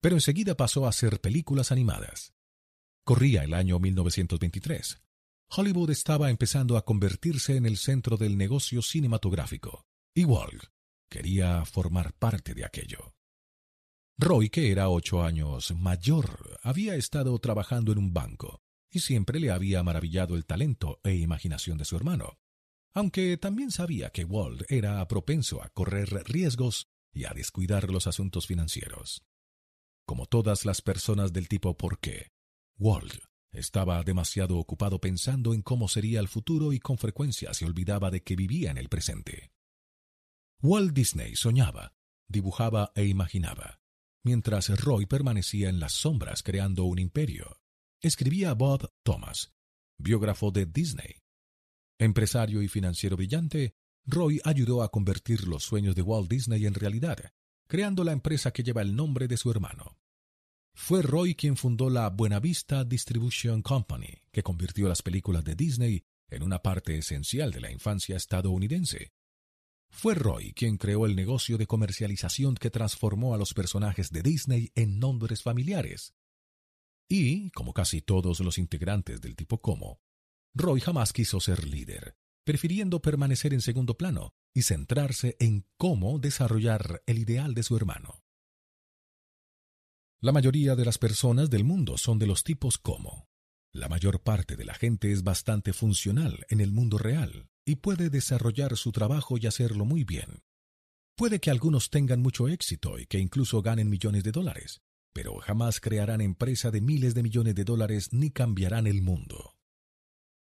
pero 0.00 0.16
enseguida 0.16 0.56
pasó 0.56 0.86
a 0.86 0.90
hacer 0.90 1.20
películas 1.20 1.72
animadas. 1.72 2.34
Corría 3.04 3.44
el 3.44 3.54
año 3.54 3.78
1923. 3.78 5.02
Hollywood 5.54 5.90
estaba 5.90 6.30
empezando 6.30 6.76
a 6.76 6.84
convertirse 6.84 7.56
en 7.56 7.66
el 7.66 7.76
centro 7.76 8.16
del 8.16 8.36
negocio 8.36 8.82
cinematográfico, 8.82 9.84
y 10.14 10.24
Walt 10.24 10.64
quería 11.08 11.64
formar 11.64 12.14
parte 12.14 12.54
de 12.54 12.64
aquello. 12.64 13.14
Roy, 14.18 14.50
que 14.50 14.70
era 14.70 14.88
ocho 14.88 15.22
años 15.22 15.74
mayor, 15.74 16.58
había 16.62 16.94
estado 16.94 17.38
trabajando 17.38 17.92
en 17.92 17.98
un 17.98 18.12
banco 18.12 18.62
y 18.90 19.00
siempre 19.00 19.40
le 19.40 19.50
había 19.50 19.82
maravillado 19.82 20.36
el 20.36 20.44
talento 20.44 21.00
e 21.02 21.14
imaginación 21.14 21.78
de 21.78 21.84
su 21.84 21.96
hermano, 21.96 22.38
aunque 22.94 23.36
también 23.36 23.70
sabía 23.70 24.10
que 24.10 24.24
Walt 24.24 24.70
era 24.70 25.06
propenso 25.08 25.62
a 25.62 25.68
correr 25.70 26.08
riesgos 26.26 26.88
y 27.12 27.24
a 27.24 27.32
descuidar 27.34 27.90
los 27.90 28.06
asuntos 28.06 28.46
financieros. 28.46 29.24
Como 30.06 30.26
todas 30.26 30.64
las 30.64 30.82
personas 30.82 31.32
del 31.32 31.48
tipo 31.48 31.76
por 31.76 31.98
qué, 31.98 32.32
Walt 32.78 33.24
estaba 33.52 34.02
demasiado 34.02 34.58
ocupado 34.58 35.00
pensando 35.00 35.54
en 35.54 35.62
cómo 35.62 35.88
sería 35.88 36.20
el 36.20 36.28
futuro 36.28 36.72
y 36.72 36.80
con 36.80 36.98
frecuencia 36.98 37.52
se 37.54 37.66
olvidaba 37.66 38.10
de 38.10 38.22
que 38.22 38.34
vivía 38.34 38.70
en 38.70 38.78
el 38.78 38.88
presente. 38.88 39.52
Walt 40.62 40.92
Disney 40.92 41.36
soñaba, 41.36 41.94
dibujaba 42.28 42.92
e 42.94 43.04
imaginaba, 43.06 43.80
mientras 44.24 44.68
Roy 44.80 45.06
permanecía 45.06 45.68
en 45.68 45.80
las 45.80 45.92
sombras 45.92 46.42
creando 46.42 46.84
un 46.84 46.98
imperio. 46.98 47.58
Escribía 48.00 48.54
Bob 48.54 48.90
Thomas, 49.02 49.52
biógrafo 49.98 50.50
de 50.50 50.66
Disney. 50.66 51.21
Empresario 52.02 52.62
y 52.62 52.68
financiero 52.68 53.16
brillante, 53.16 53.76
Roy 54.06 54.40
ayudó 54.42 54.82
a 54.82 54.90
convertir 54.90 55.46
los 55.46 55.62
sueños 55.62 55.94
de 55.94 56.02
Walt 56.02 56.28
Disney 56.28 56.66
en 56.66 56.74
realidad, 56.74 57.32
creando 57.68 58.02
la 58.02 58.10
empresa 58.10 58.52
que 58.52 58.64
lleva 58.64 58.82
el 58.82 58.96
nombre 58.96 59.28
de 59.28 59.36
su 59.36 59.52
hermano. 59.52 59.96
Fue 60.74 61.02
Roy 61.02 61.36
quien 61.36 61.56
fundó 61.56 61.90
la 61.90 62.10
Buena 62.10 62.40
Vista 62.40 62.82
Distribution 62.82 63.62
Company, 63.62 64.20
que 64.32 64.42
convirtió 64.42 64.88
las 64.88 65.00
películas 65.00 65.44
de 65.44 65.54
Disney 65.54 66.02
en 66.28 66.42
una 66.42 66.58
parte 66.60 66.98
esencial 66.98 67.52
de 67.52 67.60
la 67.60 67.70
infancia 67.70 68.16
estadounidense. 68.16 69.12
Fue 69.88 70.16
Roy 70.16 70.54
quien 70.54 70.78
creó 70.78 71.06
el 71.06 71.14
negocio 71.14 71.56
de 71.56 71.68
comercialización 71.68 72.56
que 72.56 72.70
transformó 72.70 73.32
a 73.32 73.38
los 73.38 73.54
personajes 73.54 74.10
de 74.10 74.22
Disney 74.22 74.72
en 74.74 74.98
nombres 74.98 75.44
familiares. 75.44 76.16
Y, 77.08 77.50
como 77.50 77.72
casi 77.72 78.02
todos 78.02 78.40
los 78.40 78.58
integrantes 78.58 79.20
del 79.20 79.36
tipo 79.36 79.60
Como, 79.60 80.00
Roy 80.54 80.80
jamás 80.80 81.12
quiso 81.12 81.40
ser 81.40 81.66
líder, 81.66 82.14
prefiriendo 82.44 83.00
permanecer 83.00 83.54
en 83.54 83.62
segundo 83.62 83.96
plano 83.96 84.34
y 84.54 84.62
centrarse 84.62 85.36
en 85.40 85.66
cómo 85.78 86.18
desarrollar 86.18 87.02
el 87.06 87.18
ideal 87.18 87.54
de 87.54 87.62
su 87.62 87.76
hermano. 87.76 88.22
La 90.20 90.32
mayoría 90.32 90.76
de 90.76 90.84
las 90.84 90.98
personas 90.98 91.50
del 91.50 91.64
mundo 91.64 91.96
son 91.96 92.18
de 92.18 92.26
los 92.26 92.44
tipos 92.44 92.78
como. 92.78 93.28
La 93.72 93.88
mayor 93.88 94.22
parte 94.22 94.56
de 94.56 94.64
la 94.64 94.74
gente 94.74 95.10
es 95.10 95.24
bastante 95.24 95.72
funcional 95.72 96.44
en 96.50 96.60
el 96.60 96.70
mundo 96.70 96.98
real 96.98 97.48
y 97.64 97.76
puede 97.76 98.10
desarrollar 98.10 98.76
su 98.76 98.92
trabajo 98.92 99.38
y 99.38 99.46
hacerlo 99.46 99.86
muy 99.86 100.04
bien. 100.04 100.42
Puede 101.16 101.40
que 101.40 101.50
algunos 101.50 101.88
tengan 101.88 102.20
mucho 102.20 102.48
éxito 102.48 102.98
y 102.98 103.06
que 103.06 103.18
incluso 103.18 103.62
ganen 103.62 103.88
millones 103.88 104.22
de 104.22 104.32
dólares, 104.32 104.82
pero 105.14 105.36
jamás 105.38 105.80
crearán 105.80 106.20
empresa 106.20 106.70
de 106.70 106.82
miles 106.82 107.14
de 107.14 107.22
millones 107.22 107.54
de 107.54 107.64
dólares 107.64 108.12
ni 108.12 108.30
cambiarán 108.30 108.86
el 108.86 109.00
mundo. 109.00 109.56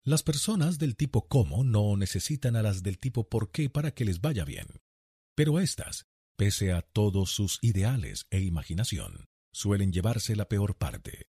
Las 0.05 0.23
personas 0.23 0.79
del 0.79 0.97
tipo 0.97 1.29
como 1.29 1.65
no 1.65 1.97
necesitan 1.97 2.57
a 2.57 2.63
las 2.63 2.83
del 2.83 2.99
tipo 2.99 3.29
por 3.29 3.51
qué 3.51 3.69
para 3.69 3.93
que 3.93 4.05
les 4.05 4.21
vaya 4.21 4.45
bien, 4.45 4.67
pero 5.35 5.61
éstas, 5.61 6.07
pese 6.37 6.73
a 6.73 6.83
todos 6.83 7.31
sus 7.31 7.59
ideales 7.63 8.27
e 8.31 8.41
imaginación, 8.41 9.27
suelen 9.53 9.93
llevarse 9.93 10.37
la 10.37 10.49
peor 10.49 10.77
parte. 10.77 11.29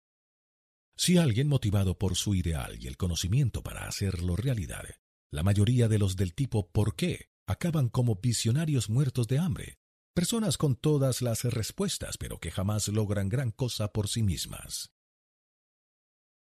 Si 0.96 1.18
alguien 1.18 1.48
motivado 1.48 1.98
por 1.98 2.16
su 2.16 2.34
ideal 2.34 2.76
y 2.80 2.86
el 2.86 2.96
conocimiento 2.96 3.62
para 3.62 3.86
hacerlo 3.86 4.36
realidad, 4.36 4.84
la 5.30 5.42
mayoría 5.42 5.88
de 5.88 5.98
los 5.98 6.16
del 6.16 6.34
tipo 6.34 6.70
¿por 6.70 6.96
qué? 6.96 7.28
acaban 7.46 7.88
como 7.88 8.16
visionarios 8.16 8.90
muertos 8.90 9.28
de 9.28 9.38
hambre, 9.38 9.78
personas 10.14 10.56
con 10.58 10.74
todas 10.74 11.22
las 11.22 11.44
respuestas 11.44 12.16
pero 12.18 12.38
que 12.38 12.50
jamás 12.50 12.88
logran 12.88 13.28
gran 13.28 13.50
cosa 13.52 13.92
por 13.92 14.08
sí 14.08 14.22
mismas. 14.22 14.90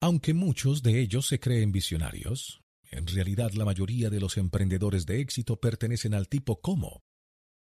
Aunque 0.05 0.35
muchos 0.35 0.83
de 0.83 1.01
ellos 1.01 1.27
se 1.27 1.41
creen 1.41 1.73
visionarios, 1.73 2.61
en 2.91 3.07
realidad 3.07 3.53
la 3.53 3.65
mayoría 3.65 4.11
de 4.11 4.21
los 4.21 4.37
emprendedores 4.37 5.07
de 5.07 5.19
éxito 5.21 5.59
pertenecen 5.59 6.13
al 6.13 6.29
tipo 6.29 6.61
¿cómo? 6.61 7.03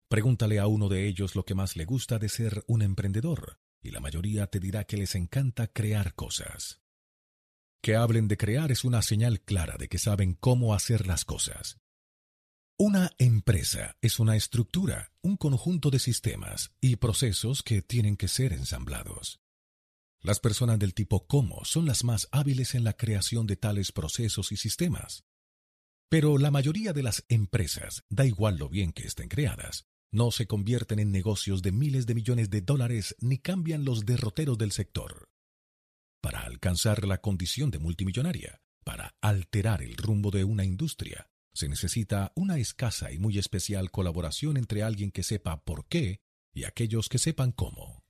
Pregúntale 0.08 0.58
a 0.58 0.66
uno 0.66 0.88
de 0.88 1.06
ellos 1.06 1.36
lo 1.36 1.44
que 1.44 1.54
más 1.54 1.76
le 1.76 1.84
gusta 1.84 2.18
de 2.18 2.30
ser 2.30 2.64
un 2.66 2.80
emprendedor, 2.80 3.58
y 3.82 3.90
la 3.90 4.00
mayoría 4.00 4.46
te 4.46 4.60
dirá 4.60 4.84
que 4.84 4.96
les 4.96 5.14
encanta 5.14 5.66
crear 5.66 6.14
cosas. 6.14 6.80
Que 7.82 7.96
hablen 7.96 8.28
de 8.28 8.38
crear 8.38 8.72
es 8.72 8.82
una 8.84 9.02
señal 9.02 9.42
clara 9.42 9.76
de 9.76 9.90
que 9.90 9.98
saben 9.98 10.32
cómo 10.32 10.72
hacer 10.72 11.06
las 11.06 11.26
cosas. 11.26 11.80
Una 12.78 13.10
empresa 13.18 13.98
es 14.00 14.18
una 14.18 14.36
estructura, 14.36 15.12
un 15.20 15.36
conjunto 15.36 15.90
de 15.90 15.98
sistemas 15.98 16.72
y 16.80 16.96
procesos 16.96 17.62
que 17.62 17.82
tienen 17.82 18.16
que 18.16 18.28
ser 18.28 18.54
ensamblados. 18.54 19.42
Las 20.22 20.38
personas 20.38 20.78
del 20.78 20.94
tipo 20.94 21.26
cómo 21.26 21.64
son 21.64 21.84
las 21.84 22.04
más 22.04 22.28
hábiles 22.30 22.76
en 22.76 22.84
la 22.84 22.92
creación 22.92 23.48
de 23.48 23.56
tales 23.56 23.90
procesos 23.90 24.52
y 24.52 24.56
sistemas. 24.56 25.24
Pero 26.08 26.38
la 26.38 26.52
mayoría 26.52 26.92
de 26.92 27.02
las 27.02 27.24
empresas, 27.28 28.04
da 28.08 28.24
igual 28.24 28.56
lo 28.56 28.68
bien 28.68 28.92
que 28.92 29.04
estén 29.04 29.28
creadas, 29.28 29.88
no 30.12 30.30
se 30.30 30.46
convierten 30.46 31.00
en 31.00 31.10
negocios 31.10 31.60
de 31.60 31.72
miles 31.72 32.06
de 32.06 32.14
millones 32.14 32.50
de 32.50 32.60
dólares 32.60 33.16
ni 33.18 33.38
cambian 33.38 33.84
los 33.84 34.06
derroteros 34.06 34.58
del 34.58 34.70
sector. 34.70 35.28
Para 36.20 36.42
alcanzar 36.42 37.04
la 37.04 37.18
condición 37.18 37.72
de 37.72 37.80
multimillonaria, 37.80 38.60
para 38.84 39.16
alterar 39.20 39.82
el 39.82 39.96
rumbo 39.96 40.30
de 40.30 40.44
una 40.44 40.64
industria, 40.64 41.30
se 41.52 41.68
necesita 41.68 42.32
una 42.36 42.58
escasa 42.58 43.10
y 43.10 43.18
muy 43.18 43.38
especial 43.38 43.90
colaboración 43.90 44.56
entre 44.56 44.84
alguien 44.84 45.10
que 45.10 45.24
sepa 45.24 45.64
por 45.64 45.88
qué 45.88 46.20
y 46.54 46.64
aquellos 46.64 47.08
que 47.08 47.18
sepan 47.18 47.50
cómo. 47.50 48.01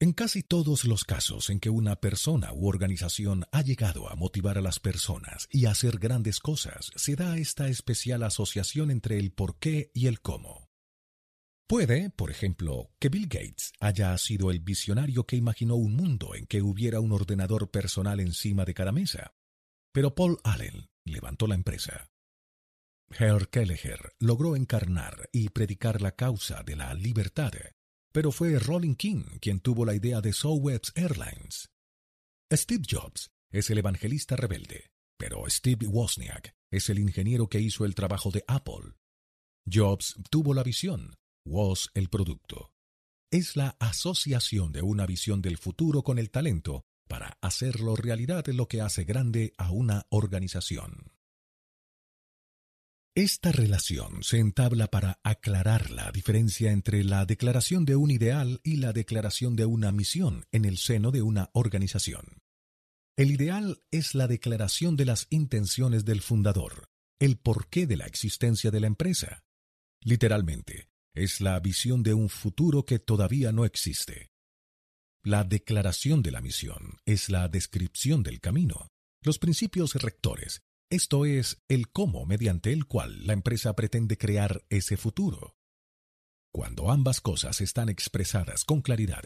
En 0.00 0.12
casi 0.12 0.44
todos 0.44 0.84
los 0.84 1.02
casos 1.02 1.50
en 1.50 1.58
que 1.58 1.70
una 1.70 1.96
persona 1.96 2.52
u 2.52 2.68
organización 2.68 3.46
ha 3.50 3.62
llegado 3.62 4.08
a 4.08 4.14
motivar 4.14 4.56
a 4.56 4.60
las 4.60 4.78
personas 4.78 5.48
y 5.50 5.66
a 5.66 5.72
hacer 5.72 5.98
grandes 5.98 6.38
cosas, 6.38 6.92
se 6.94 7.16
da 7.16 7.36
esta 7.36 7.66
especial 7.66 8.22
asociación 8.22 8.92
entre 8.92 9.18
el 9.18 9.32
por 9.32 9.58
qué 9.58 9.90
y 9.94 10.06
el 10.06 10.20
cómo. 10.20 10.70
Puede, 11.66 12.10
por 12.10 12.30
ejemplo, 12.30 12.92
que 13.00 13.08
Bill 13.08 13.26
Gates 13.26 13.72
haya 13.80 14.16
sido 14.18 14.52
el 14.52 14.60
visionario 14.60 15.26
que 15.26 15.34
imaginó 15.34 15.74
un 15.74 15.96
mundo 15.96 16.36
en 16.36 16.46
que 16.46 16.62
hubiera 16.62 17.00
un 17.00 17.10
ordenador 17.10 17.68
personal 17.72 18.20
encima 18.20 18.64
de 18.64 18.74
cada 18.74 18.92
mesa, 18.92 19.34
pero 19.92 20.14
Paul 20.14 20.38
Allen 20.44 20.90
levantó 21.04 21.48
la 21.48 21.56
empresa. 21.56 22.08
Herr 23.10 23.48
Kelleher 23.48 24.12
logró 24.20 24.54
encarnar 24.54 25.28
y 25.32 25.48
predicar 25.48 26.00
la 26.02 26.12
causa 26.12 26.62
de 26.62 26.76
la 26.76 26.94
libertad 26.94 27.50
pero 28.12 28.32
fue 28.32 28.58
Rolling 28.58 28.94
King 28.94 29.24
quien 29.40 29.60
tuvo 29.60 29.84
la 29.84 29.94
idea 29.94 30.20
de 30.20 30.32
Southwest 30.32 30.96
Airlines. 30.96 31.68
Steve 32.52 32.82
Jobs 32.88 33.30
es 33.50 33.70
el 33.70 33.78
evangelista 33.78 34.36
rebelde, 34.36 34.90
pero 35.18 35.44
Steve 35.48 35.86
Wozniak 35.86 36.54
es 36.70 36.88
el 36.88 36.98
ingeniero 36.98 37.48
que 37.48 37.60
hizo 37.60 37.84
el 37.84 37.94
trabajo 37.94 38.30
de 38.30 38.44
Apple. 38.46 38.94
Jobs 39.70 40.16
tuvo 40.30 40.54
la 40.54 40.62
visión, 40.62 41.14
Woz 41.46 41.90
el 41.94 42.08
producto. 42.08 42.72
Es 43.30 43.56
la 43.56 43.76
asociación 43.78 44.72
de 44.72 44.82
una 44.82 45.06
visión 45.06 45.42
del 45.42 45.58
futuro 45.58 46.02
con 46.02 46.18
el 46.18 46.30
talento 46.30 46.84
para 47.08 47.38
hacerlo 47.40 47.96
realidad 47.96 48.46
lo 48.48 48.68
que 48.68 48.80
hace 48.80 49.04
grande 49.04 49.52
a 49.58 49.70
una 49.70 50.06
organización. 50.10 51.17
Esta 53.18 53.50
relación 53.50 54.22
se 54.22 54.38
entabla 54.38 54.86
para 54.86 55.18
aclarar 55.24 55.90
la 55.90 56.12
diferencia 56.12 56.70
entre 56.70 57.02
la 57.02 57.26
declaración 57.26 57.84
de 57.84 57.96
un 57.96 58.12
ideal 58.12 58.60
y 58.62 58.76
la 58.76 58.92
declaración 58.92 59.56
de 59.56 59.64
una 59.64 59.90
misión 59.90 60.46
en 60.52 60.64
el 60.64 60.78
seno 60.78 61.10
de 61.10 61.22
una 61.22 61.50
organización. 61.52 62.44
El 63.16 63.32
ideal 63.32 63.82
es 63.90 64.14
la 64.14 64.28
declaración 64.28 64.94
de 64.94 65.04
las 65.04 65.26
intenciones 65.30 66.04
del 66.04 66.20
fundador, 66.20 66.90
el 67.18 67.38
porqué 67.38 67.88
de 67.88 67.96
la 67.96 68.06
existencia 68.06 68.70
de 68.70 68.78
la 68.78 68.86
empresa. 68.86 69.42
Literalmente, 70.00 70.88
es 71.12 71.40
la 71.40 71.58
visión 71.58 72.04
de 72.04 72.14
un 72.14 72.28
futuro 72.28 72.84
que 72.84 73.00
todavía 73.00 73.50
no 73.50 73.64
existe. 73.64 74.30
La 75.24 75.42
declaración 75.42 76.22
de 76.22 76.30
la 76.30 76.40
misión 76.40 77.00
es 77.04 77.30
la 77.30 77.48
descripción 77.48 78.22
del 78.22 78.38
camino, 78.38 78.92
los 79.24 79.40
principios 79.40 79.94
rectores 79.94 80.62
esto 80.90 81.26
es 81.26 81.62
el 81.68 81.90
cómo 81.90 82.24
mediante 82.26 82.72
el 82.72 82.86
cual 82.86 83.26
la 83.26 83.32
empresa 83.32 83.74
pretende 83.74 84.16
crear 84.16 84.64
ese 84.70 84.96
futuro. 84.96 85.56
Cuando 86.52 86.90
ambas 86.90 87.20
cosas 87.20 87.60
están 87.60 87.88
expresadas 87.88 88.64
con 88.64 88.80
claridad, 88.80 89.22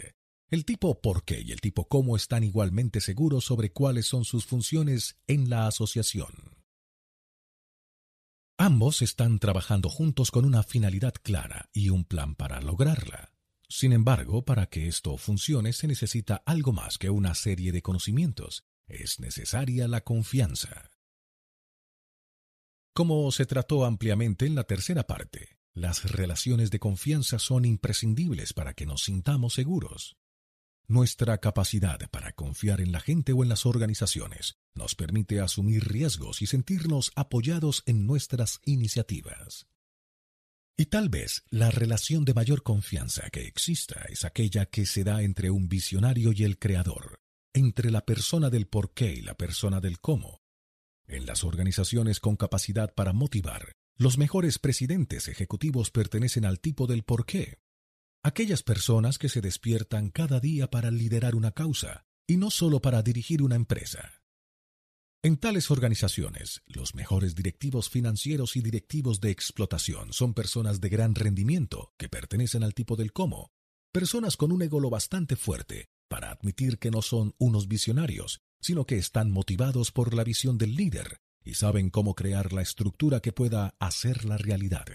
el 0.48 0.64
tipo 0.64 1.00
por 1.00 1.24
qué 1.24 1.40
y 1.40 1.52
el 1.52 1.60
tipo 1.60 1.88
cómo 1.88 2.16
están 2.16 2.44
igualmente 2.44 3.00
seguros 3.00 3.44
sobre 3.44 3.72
cuáles 3.72 4.06
son 4.06 4.24
sus 4.24 4.44
funciones 4.44 5.18
en 5.26 5.48
la 5.48 5.66
asociación. 5.66 6.62
Ambos 8.58 9.00
están 9.00 9.38
trabajando 9.38 9.88
juntos 9.88 10.30
con 10.30 10.44
una 10.44 10.62
finalidad 10.62 11.14
clara 11.22 11.70
y 11.72 11.88
un 11.88 12.04
plan 12.04 12.34
para 12.34 12.60
lograrla. 12.60 13.32
Sin 13.68 13.92
embargo, 13.92 14.44
para 14.44 14.66
que 14.66 14.88
esto 14.88 15.16
funcione 15.16 15.72
se 15.72 15.88
necesita 15.88 16.42
algo 16.44 16.72
más 16.72 16.98
que 16.98 17.08
una 17.08 17.34
serie 17.34 17.72
de 17.72 17.82
conocimientos, 17.82 18.64
es 18.86 19.20
necesaria 19.20 19.88
la 19.88 20.02
confianza. 20.02 20.91
Como 22.94 23.32
se 23.32 23.46
trató 23.46 23.86
ampliamente 23.86 24.44
en 24.44 24.54
la 24.54 24.64
tercera 24.64 25.06
parte, 25.06 25.56
las 25.72 26.12
relaciones 26.12 26.70
de 26.70 26.78
confianza 26.78 27.38
son 27.38 27.64
imprescindibles 27.64 28.52
para 28.52 28.74
que 28.74 28.84
nos 28.84 29.04
sintamos 29.04 29.54
seguros. 29.54 30.18
Nuestra 30.88 31.38
capacidad 31.38 32.10
para 32.10 32.32
confiar 32.32 32.82
en 32.82 32.92
la 32.92 33.00
gente 33.00 33.32
o 33.32 33.42
en 33.42 33.48
las 33.48 33.64
organizaciones 33.64 34.58
nos 34.74 34.94
permite 34.94 35.40
asumir 35.40 35.88
riesgos 35.88 36.42
y 36.42 36.46
sentirnos 36.46 37.12
apoyados 37.16 37.82
en 37.86 38.06
nuestras 38.06 38.60
iniciativas. 38.66 39.66
Y 40.76 40.86
tal 40.86 41.08
vez 41.08 41.44
la 41.48 41.70
relación 41.70 42.26
de 42.26 42.34
mayor 42.34 42.62
confianza 42.62 43.30
que 43.30 43.46
exista 43.46 44.02
es 44.10 44.26
aquella 44.26 44.66
que 44.66 44.84
se 44.84 45.02
da 45.02 45.22
entre 45.22 45.50
un 45.50 45.66
visionario 45.66 46.32
y 46.32 46.44
el 46.44 46.58
creador, 46.58 47.20
entre 47.54 47.90
la 47.90 48.04
persona 48.04 48.50
del 48.50 48.66
por 48.66 48.92
qué 48.92 49.14
y 49.14 49.22
la 49.22 49.34
persona 49.34 49.80
del 49.80 49.98
cómo. 49.98 50.41
En 51.12 51.26
las 51.26 51.44
organizaciones 51.44 52.20
con 52.20 52.36
capacidad 52.36 52.94
para 52.94 53.12
motivar, 53.12 53.72
los 53.98 54.16
mejores 54.16 54.58
presidentes 54.58 55.28
ejecutivos 55.28 55.90
pertenecen 55.90 56.46
al 56.46 56.58
tipo 56.58 56.86
del 56.86 57.02
por 57.02 57.26
qué. 57.26 57.58
Aquellas 58.24 58.62
personas 58.62 59.18
que 59.18 59.28
se 59.28 59.42
despiertan 59.42 60.08
cada 60.08 60.40
día 60.40 60.70
para 60.70 60.90
liderar 60.90 61.34
una 61.34 61.52
causa 61.52 62.06
y 62.26 62.38
no 62.38 62.50
solo 62.50 62.80
para 62.80 63.02
dirigir 63.02 63.42
una 63.42 63.56
empresa. 63.56 64.22
En 65.22 65.36
tales 65.36 65.70
organizaciones, 65.70 66.62
los 66.64 66.94
mejores 66.94 67.34
directivos 67.34 67.90
financieros 67.90 68.56
y 68.56 68.62
directivos 68.62 69.20
de 69.20 69.32
explotación 69.32 70.14
son 70.14 70.32
personas 70.32 70.80
de 70.80 70.88
gran 70.88 71.14
rendimiento 71.14 71.92
que 71.98 72.08
pertenecen 72.08 72.62
al 72.62 72.72
tipo 72.72 72.96
del 72.96 73.12
cómo, 73.12 73.50
personas 73.92 74.38
con 74.38 74.50
un 74.50 74.62
ego 74.62 74.80
lo 74.80 74.88
bastante 74.88 75.36
fuerte 75.36 75.90
para 76.08 76.30
admitir 76.30 76.78
que 76.78 76.90
no 76.90 77.02
son 77.02 77.34
unos 77.38 77.68
visionarios, 77.68 78.40
sino 78.62 78.86
que 78.86 78.96
están 78.96 79.30
motivados 79.30 79.92
por 79.92 80.14
la 80.14 80.24
visión 80.24 80.56
del 80.56 80.74
líder 80.74 81.20
y 81.44 81.54
saben 81.54 81.90
cómo 81.90 82.14
crear 82.14 82.52
la 82.52 82.62
estructura 82.62 83.20
que 83.20 83.32
pueda 83.32 83.74
hacer 83.78 84.24
la 84.24 84.38
realidad. 84.38 84.86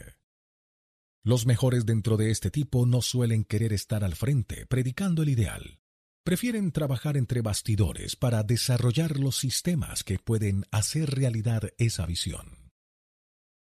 Los 1.23 1.45
mejores 1.45 1.85
dentro 1.85 2.15
de 2.15 2.31
este 2.31 2.49
tipo 2.49 2.85
no 2.85 3.01
suelen 3.01 3.43
querer 3.43 3.73
estar 3.73 4.03
al 4.03 4.15
frente 4.15 4.65
predicando 4.65 5.23
el 5.23 5.29
ideal, 5.29 5.79
prefieren 6.23 6.71
trabajar 6.71 7.17
entre 7.17 7.41
bastidores 7.41 8.15
para 8.15 8.43
desarrollar 8.43 9.19
los 9.19 9.37
sistemas 9.37 10.03
que 10.03 10.19
pueden 10.19 10.65
hacer 10.71 11.11
realidad 11.11 11.69
esa 11.77 12.05
visión. 12.05 12.71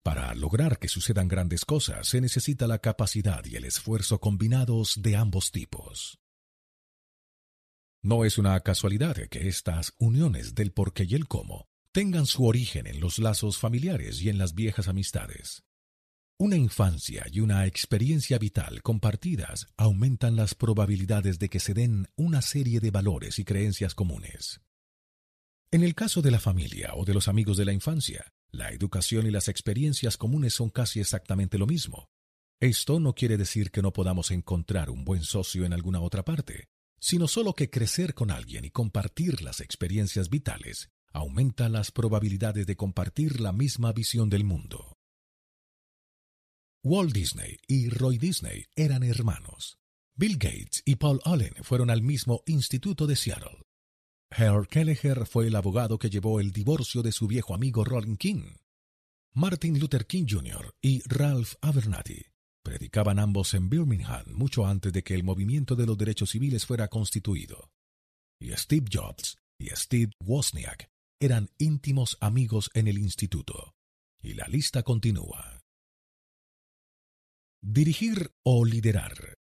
Para 0.05 0.35
lograr 0.35 0.79
que 0.79 0.89
sucedan 0.89 1.29
grandes 1.29 1.65
cosas 1.65 2.07
se 2.07 2.21
necesita 2.21 2.67
la 2.67 2.79
capacidad 2.79 3.45
y 3.45 3.57
el 3.57 3.65
esfuerzo 3.65 4.21
combinados 4.21 5.03
de 5.03 5.17
ambos 5.17 5.51
tipos. 5.51 6.21
No 8.03 8.25
es 8.25 8.39
una 8.39 8.59
casualidad 8.61 9.17
que 9.29 9.49
estas 9.49 9.93
uniones 9.99 10.55
del 10.55 10.73
por 10.73 10.93
qué 10.93 11.05
y 11.05 11.15
el 11.15 11.27
cómo 11.27 11.67
tengan 11.93 12.27
su 12.27 12.45
origen 12.45 12.87
en 12.87 13.01
los 13.01 13.19
lazos 13.19 13.59
familiares 13.59 14.23
y 14.23 14.29
en 14.29 14.39
las 14.39 14.55
viejas 14.55 14.87
amistades. 14.87 15.65
Una 16.39 16.55
infancia 16.55 17.27
y 17.33 17.41
una 17.41 17.67
experiencia 17.67 18.39
vital 18.39 18.83
compartidas 18.83 19.67
aumentan 19.77 20.37
las 20.37 20.55
probabilidades 20.55 21.41
de 21.41 21.49
que 21.49 21.59
se 21.59 21.75
den 21.75 22.07
una 22.15 22.43
serie 22.43 22.79
de 22.79 22.93
valores 22.93 23.41
y 23.41 23.45
creencias 23.45 23.97
comunes. 23.97 24.61
En 25.73 25.83
el 25.83 25.97
caso 25.97 26.23
de 26.23 26.31
la 26.31 26.39
familia 26.39 26.93
o 26.95 27.05
de 27.05 27.15
los 27.15 27.27
amigos 27.27 27.57
de 27.57 27.65
la 27.65 27.73
infancia, 27.73 28.33
la 28.53 28.71
educación 28.71 29.27
y 29.27 29.33
las 29.33 29.49
experiencias 29.49 30.17
comunes 30.17 30.55
son 30.55 30.71
casi 30.71 31.01
exactamente 31.01 31.59
lo 31.59 31.67
mismo. 31.67 32.09
Esto 32.61 33.01
no 33.01 33.15
quiere 33.15 33.37
decir 33.37 33.73
que 33.73 33.83
no 33.83 33.93
podamos 33.93 34.31
encontrar 34.31 34.91
un 34.91 35.05
buen 35.05 35.25
socio 35.25 35.65
en 35.65 35.73
alguna 35.73 36.01
otra 36.01 36.25
parte, 36.25 36.69
sino 37.01 37.29
solo 37.29 37.55
que 37.55 37.71
crecer 37.71 38.15
con 38.15 38.31
alguien 38.31 38.65
y 38.65 38.71
compartir 38.71 39.43
las 39.43 39.61
experiencias 39.61 40.31
vitales 40.31 40.91
aumenta 41.13 41.69
las 41.69 41.91
probabilidades 41.91 42.67
de 42.67 42.77
compartir 42.77 43.41
la 43.41 43.53
misma 43.53 43.93
visión 43.93 44.29
del 44.29 44.45
mundo. 44.45 44.97
Walt 46.85 47.13
Disney 47.13 47.57
y 47.67 47.89
Roy 47.89 48.19
Disney 48.19 48.65
eran 48.77 49.03
hermanos. 49.03 49.79
Bill 50.15 50.37
Gates 50.39 50.83
y 50.85 50.97
Paul 50.97 51.21
Allen 51.25 51.55
fueron 51.63 51.91
al 51.91 52.03
mismo 52.03 52.43
instituto 52.47 53.07
de 53.07 53.17
Seattle. 53.17 53.63
Herr 54.31 54.67
Kelleher 54.69 55.27
fue 55.27 55.47
el 55.47 55.57
abogado 55.57 55.99
que 55.99 56.11
llevó 56.11 56.41
el 56.41 56.53
divorcio 56.53 57.03
de 57.03 57.13
su 57.13 57.27
viejo 57.27 57.55
amigo 57.55 57.85
Rollin 57.85 58.17
King. 58.17 58.57
Martin 59.33 59.79
Luther 59.79 60.07
King 60.07 60.27
Jr. 60.29 60.75
y 60.81 61.03
Ralph 61.09 61.55
Abernathy 61.61 62.27
predicaban 62.69 63.19
ambos 63.19 63.55
en 63.55 63.71
Birmingham 63.71 64.27
mucho 64.27 64.67
antes 64.67 64.93
de 64.93 65.03
que 65.03 65.15
el 65.15 65.25
movimiento 65.25 65.75
de 65.75 65.87
los 65.87 65.97
derechos 65.97 66.29
civiles 66.29 66.67
fuera 66.67 66.89
constituido. 66.89 67.71
Y 68.39 68.53
Steve 68.53 68.85
Jobs 68.93 69.39
y 69.59 69.71
Steve 69.71 70.13
Wozniak 70.21 70.91
eran 71.19 71.49
íntimos 71.57 72.19
amigos 72.21 72.71
en 72.75 72.87
el 72.87 72.99
instituto. 72.99 73.75
Y 74.21 74.35
la 74.35 74.47
lista 74.49 74.83
continúa. 74.83 75.63
Dirigir 77.63 78.33
o 78.45 78.67
liderar. 78.67 79.39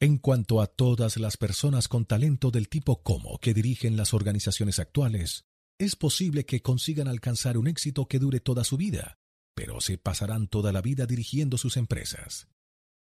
En 0.00 0.18
cuanto 0.18 0.62
a 0.62 0.68
todas 0.68 1.16
las 1.16 1.36
personas 1.36 1.88
con 1.88 2.04
talento 2.04 2.52
del 2.52 2.68
tipo 2.68 3.02
como 3.02 3.38
que 3.38 3.54
dirigen 3.54 3.96
las 3.96 4.14
organizaciones 4.14 4.78
actuales, 4.78 5.42
es 5.80 5.96
posible 5.96 6.46
que 6.46 6.62
consigan 6.62 7.08
alcanzar 7.08 7.58
un 7.58 7.66
éxito 7.66 8.06
que 8.06 8.20
dure 8.20 8.38
toda 8.38 8.62
su 8.62 8.76
vida, 8.76 9.18
pero 9.60 9.82
se 9.82 9.98
pasarán 9.98 10.48
toda 10.48 10.72
la 10.72 10.80
vida 10.80 11.04
dirigiendo 11.04 11.58
sus 11.58 11.76
empresas. 11.76 12.48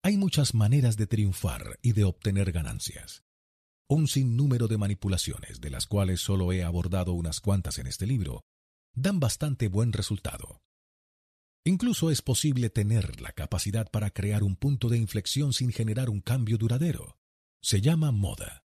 Hay 0.02 0.18
muchas 0.18 0.52
maneras 0.52 0.98
de 0.98 1.06
triunfar 1.06 1.78
y 1.80 1.92
de 1.92 2.04
obtener 2.04 2.52
ganancias. 2.52 3.24
Un 3.88 4.06
sinnúmero 4.06 4.68
de 4.68 4.76
manipulaciones, 4.76 5.62
de 5.62 5.70
las 5.70 5.86
cuales 5.86 6.20
solo 6.20 6.52
he 6.52 6.62
abordado 6.62 7.14
unas 7.14 7.40
cuantas 7.40 7.78
en 7.78 7.86
este 7.86 8.06
libro, 8.06 8.42
dan 8.94 9.18
bastante 9.18 9.68
buen 9.68 9.94
resultado. 9.94 10.60
Incluso 11.64 12.10
es 12.10 12.20
posible 12.20 12.68
tener 12.68 13.22
la 13.22 13.32
capacidad 13.32 13.90
para 13.90 14.10
crear 14.10 14.42
un 14.42 14.56
punto 14.56 14.90
de 14.90 14.98
inflexión 14.98 15.54
sin 15.54 15.72
generar 15.72 16.10
un 16.10 16.20
cambio 16.20 16.58
duradero. 16.58 17.16
Se 17.62 17.80
llama 17.80 18.12
moda. 18.12 18.66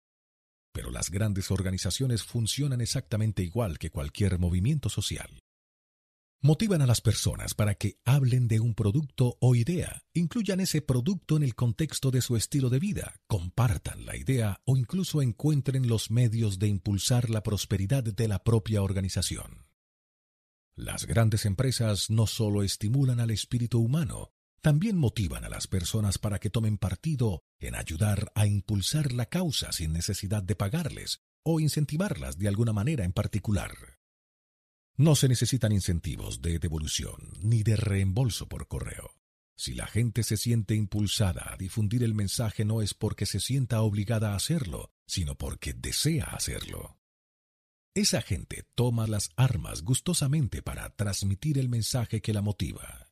Pero 0.71 0.89
las 0.89 1.09
grandes 1.09 1.51
organizaciones 1.51 2.23
funcionan 2.23 2.79
exactamente 2.79 3.43
igual 3.43 3.77
que 3.77 3.89
cualquier 3.89 4.39
movimiento 4.39 4.87
social. 4.87 5.43
Motivan 6.45 6.81
a 6.81 6.85
las 6.85 6.99
personas 6.99 7.53
para 7.53 7.75
que 7.75 8.01
hablen 8.03 8.49
de 8.49 8.59
un 8.59 8.75
producto 8.75 9.37
o 9.39 9.55
idea, 9.55 10.03
incluyan 10.13 10.59
ese 10.59 10.81
producto 10.81 11.37
en 11.37 11.43
el 11.43 11.55
contexto 11.55 12.11
de 12.11 12.21
su 12.21 12.35
estilo 12.35 12.69
de 12.69 12.79
vida, 12.79 13.21
compartan 13.27 14.05
la 14.05 14.17
idea 14.17 14.59
o 14.65 14.75
incluso 14.75 15.21
encuentren 15.21 15.87
los 15.87 16.11
medios 16.11 16.59
de 16.59 16.67
impulsar 16.67 17.29
la 17.29 17.43
prosperidad 17.43 18.03
de 18.03 18.27
la 18.27 18.43
propia 18.43 18.81
organización. 18.81 19.67
Las 20.75 21.05
grandes 21.05 21.45
empresas 21.45 22.09
no 22.09 22.27
solo 22.27 22.61
estimulan 22.61 23.21
al 23.21 23.31
espíritu 23.31 23.79
humano, 23.79 24.33
también 24.59 24.97
motivan 24.97 25.45
a 25.45 25.49
las 25.49 25.67
personas 25.67 26.17
para 26.17 26.39
que 26.39 26.49
tomen 26.49 26.77
partido 26.77 27.45
en 27.61 27.73
ayudar 27.73 28.33
a 28.35 28.47
impulsar 28.47 29.13
la 29.13 29.27
causa 29.27 29.71
sin 29.71 29.93
necesidad 29.93 30.43
de 30.43 30.57
pagarles 30.57 31.21
o 31.45 31.61
incentivarlas 31.61 32.37
de 32.37 32.49
alguna 32.49 32.73
manera 32.73 33.05
en 33.05 33.13
particular. 33.13 33.92
No 34.95 35.15
se 35.15 35.27
necesitan 35.27 35.71
incentivos 35.71 36.41
de 36.41 36.59
devolución 36.59 37.15
ni 37.41 37.63
de 37.63 37.75
reembolso 37.75 38.47
por 38.47 38.67
correo. 38.67 39.11
Si 39.55 39.73
la 39.73 39.87
gente 39.87 40.23
se 40.23 40.37
siente 40.37 40.75
impulsada 40.75 41.51
a 41.51 41.57
difundir 41.57 42.03
el 42.03 42.13
mensaje 42.13 42.63
no 42.65 42.81
es 42.81 42.93
porque 42.93 43.25
se 43.25 43.39
sienta 43.39 43.81
obligada 43.81 44.33
a 44.33 44.35
hacerlo, 44.35 44.91
sino 45.07 45.35
porque 45.35 45.73
desea 45.73 46.25
hacerlo. 46.25 46.97
Esa 47.95 48.21
gente 48.21 48.67
toma 48.75 49.07
las 49.07 49.31
armas 49.35 49.83
gustosamente 49.83 50.61
para 50.61 50.89
transmitir 50.95 51.59
el 51.59 51.69
mensaje 51.69 52.21
que 52.21 52.33
la 52.33 52.41
motiva. 52.41 53.11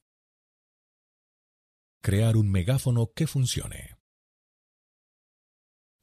Crear 2.02 2.36
un 2.36 2.50
megáfono 2.50 3.12
que 3.16 3.28
funcione. 3.28 4.01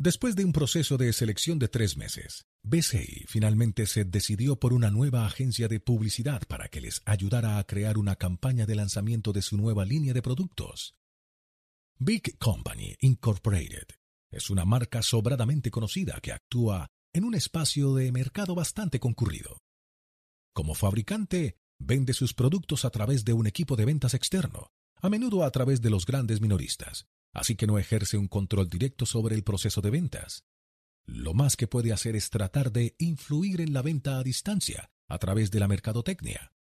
Después 0.01 0.37
de 0.37 0.45
un 0.45 0.53
proceso 0.53 0.97
de 0.97 1.13
selección 1.13 1.59
de 1.59 1.67
tres 1.67 1.97
meses, 1.97 2.47
BCI 2.63 3.25
finalmente 3.27 3.85
se 3.85 4.05
decidió 4.05 4.55
por 4.55 4.73
una 4.73 4.93
nueva 4.93 5.27
agencia 5.27 5.67
de 5.67 5.81
publicidad 5.81 6.43
para 6.47 6.69
que 6.69 6.81
les 6.81 7.03
ayudara 7.05 7.59
a 7.59 7.65
crear 7.65 7.99
una 7.99 8.15
campaña 8.15 8.65
de 8.65 8.77
lanzamiento 8.77 9.33
de 9.33 9.43
su 9.43 9.57
nueva 9.57 9.85
línea 9.85 10.15
de 10.15 10.23
productos. 10.23 10.95
Big 11.99 12.39
Company 12.39 12.95
Incorporated 13.01 13.89
es 14.31 14.51
una 14.51 14.65
marca 14.65 15.03
sobradamente 15.03 15.73
conocida 15.73 16.21
que 16.23 16.31
actúa 16.31 16.87
en 17.13 17.25
un 17.25 17.35
espacio 17.35 17.93
de 17.95 18.13
mercado 18.13 18.55
bastante 18.55 19.01
concurrido. 19.01 19.59
Como 20.55 20.77
fabricante, 20.77 21.57
vende 21.81 22.13
sus 22.13 22.35
productos 22.35 22.85
a 22.85 22.91
través 22.91 23.25
de 23.25 23.33
un 23.33 23.49
equipo 23.49 23.75
de 23.75 23.87
ventas 23.87 24.15
externo, 24.15 24.71
a 25.03 25.09
menudo 25.09 25.43
a 25.43 25.51
través 25.51 25.83
de 25.83 25.91
los 25.91 26.07
grandes 26.07 26.41
minoristas, 26.41 27.09
así 27.33 27.57
que 27.57 27.67
no 27.67 27.79
ejerce 27.79 28.17
un 28.17 28.29
control 28.29 28.69
directo 28.69 29.07
sobre 29.07 29.35
el 29.35 29.45
proceso 29.45 29.81
de 29.81 29.91
ventas. 29.91 30.45
Lo 31.07 31.35
más 31.35 31.57
que 31.57 31.67
puede 31.67 31.93
hacer 31.93 32.17
es 32.17 32.31
tratar 32.31 32.71
de 32.73 32.95
influir 32.99 33.61
en 33.61 33.73
la 33.73 33.83
venta 33.83 34.19
a 34.19 34.23
distancia 34.23 34.91
a 35.09 35.19
través 35.19 35.51
de 35.51 35.61
la 35.61 35.69
mercadotecnia. 35.69 36.53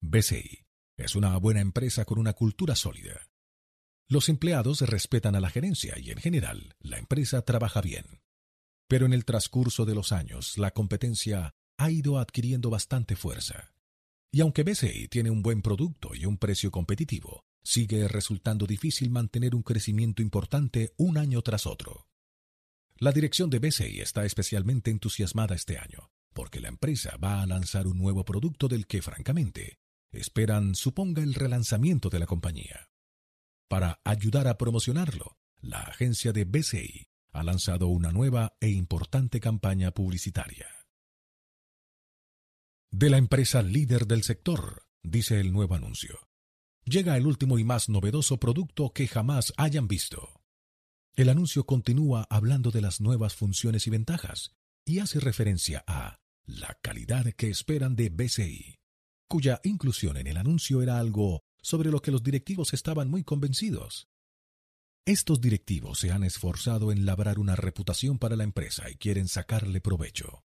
BCI 0.00 0.66
es 0.96 1.14
una 1.14 1.36
buena 1.36 1.60
empresa 1.60 2.04
con 2.04 2.18
una 2.18 2.32
cultura 2.32 2.74
sólida. 2.74 3.28
Los 4.08 4.28
empleados 4.30 4.80
respetan 4.80 5.34
a 5.34 5.40
la 5.40 5.50
gerencia 5.50 5.98
y 5.98 6.10
en 6.10 6.18
general 6.18 6.76
la 6.80 6.98
empresa 6.98 7.42
trabaja 7.42 7.82
bien. 7.82 8.22
Pero 8.88 9.04
en 9.04 9.12
el 9.12 9.26
transcurso 9.26 9.84
de 9.84 9.94
los 9.94 10.12
años, 10.12 10.56
la 10.56 10.70
competencia 10.70 11.54
ha 11.76 11.90
ido 11.90 12.18
adquiriendo 12.18 12.70
bastante 12.70 13.16
fuerza. 13.16 13.74
Y 14.32 14.40
aunque 14.40 14.62
BCI 14.62 15.08
tiene 15.08 15.30
un 15.30 15.42
buen 15.42 15.60
producto 15.60 16.14
y 16.14 16.24
un 16.24 16.38
precio 16.38 16.70
competitivo, 16.70 17.44
sigue 17.62 18.08
resultando 18.08 18.66
difícil 18.66 19.10
mantener 19.10 19.54
un 19.54 19.62
crecimiento 19.62 20.22
importante 20.22 20.94
un 20.96 21.18
año 21.18 21.42
tras 21.42 21.66
otro. 21.66 22.08
La 22.96 23.12
dirección 23.12 23.50
de 23.50 23.58
BCI 23.58 24.00
está 24.00 24.24
especialmente 24.24 24.90
entusiasmada 24.90 25.54
este 25.54 25.78
año, 25.78 26.10
porque 26.32 26.60
la 26.60 26.68
empresa 26.68 27.16
va 27.16 27.42
a 27.42 27.46
lanzar 27.46 27.86
un 27.86 27.98
nuevo 27.98 28.24
producto 28.24 28.68
del 28.68 28.86
que, 28.86 29.02
francamente, 29.02 29.78
esperan 30.10 30.74
suponga 30.74 31.22
el 31.22 31.34
relanzamiento 31.34 32.10
de 32.10 32.18
la 32.18 32.26
compañía. 32.26 32.90
Para 33.68 34.00
ayudar 34.04 34.48
a 34.48 34.58
promocionarlo, 34.58 35.38
la 35.60 35.80
agencia 35.80 36.32
de 36.32 36.44
BCI 36.44 37.08
ha 37.32 37.42
lanzado 37.42 37.88
una 37.88 38.10
nueva 38.10 38.56
e 38.60 38.68
importante 38.68 39.40
campaña 39.40 39.90
publicitaria. 39.92 40.66
De 42.90 43.10
la 43.10 43.18
empresa 43.18 43.62
líder 43.62 44.06
del 44.06 44.22
sector, 44.22 44.86
dice 45.02 45.40
el 45.40 45.52
nuevo 45.52 45.74
anuncio. 45.74 46.27
Llega 46.88 47.18
el 47.18 47.26
último 47.26 47.58
y 47.58 47.64
más 47.64 47.90
novedoso 47.90 48.38
producto 48.38 48.92
que 48.94 49.06
jamás 49.06 49.52
hayan 49.58 49.88
visto. 49.88 50.40
El 51.14 51.28
anuncio 51.28 51.66
continúa 51.66 52.26
hablando 52.30 52.70
de 52.70 52.80
las 52.80 53.02
nuevas 53.02 53.34
funciones 53.34 53.86
y 53.86 53.90
ventajas 53.90 54.52
y 54.86 55.00
hace 55.00 55.20
referencia 55.20 55.84
a 55.86 56.16
la 56.46 56.78
calidad 56.80 57.30
que 57.34 57.50
esperan 57.50 57.94
de 57.94 58.08
BCI, 58.08 58.76
cuya 59.28 59.60
inclusión 59.64 60.16
en 60.16 60.28
el 60.28 60.38
anuncio 60.38 60.80
era 60.80 60.98
algo 60.98 61.42
sobre 61.60 61.90
lo 61.90 62.00
que 62.00 62.10
los 62.10 62.22
directivos 62.22 62.72
estaban 62.72 63.10
muy 63.10 63.22
convencidos. 63.22 64.08
Estos 65.04 65.42
directivos 65.42 65.98
se 65.98 66.10
han 66.10 66.24
esforzado 66.24 66.90
en 66.90 67.04
labrar 67.04 67.38
una 67.38 67.54
reputación 67.54 68.18
para 68.18 68.34
la 68.34 68.44
empresa 68.44 68.88
y 68.88 68.94
quieren 68.94 69.28
sacarle 69.28 69.82
provecho. 69.82 70.42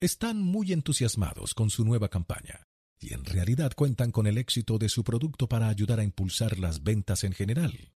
Están 0.00 0.40
muy 0.40 0.72
entusiasmados 0.72 1.54
con 1.54 1.70
su 1.70 1.84
nueva 1.84 2.08
campaña 2.08 2.69
y 3.00 3.14
en 3.14 3.24
realidad 3.24 3.72
cuentan 3.74 4.12
con 4.12 4.26
el 4.26 4.36
éxito 4.36 4.78
de 4.78 4.88
su 4.88 5.02
producto 5.02 5.48
para 5.48 5.68
ayudar 5.68 6.00
a 6.00 6.04
impulsar 6.04 6.58
las 6.58 6.82
ventas 6.82 7.24
en 7.24 7.32
general. 7.32 7.94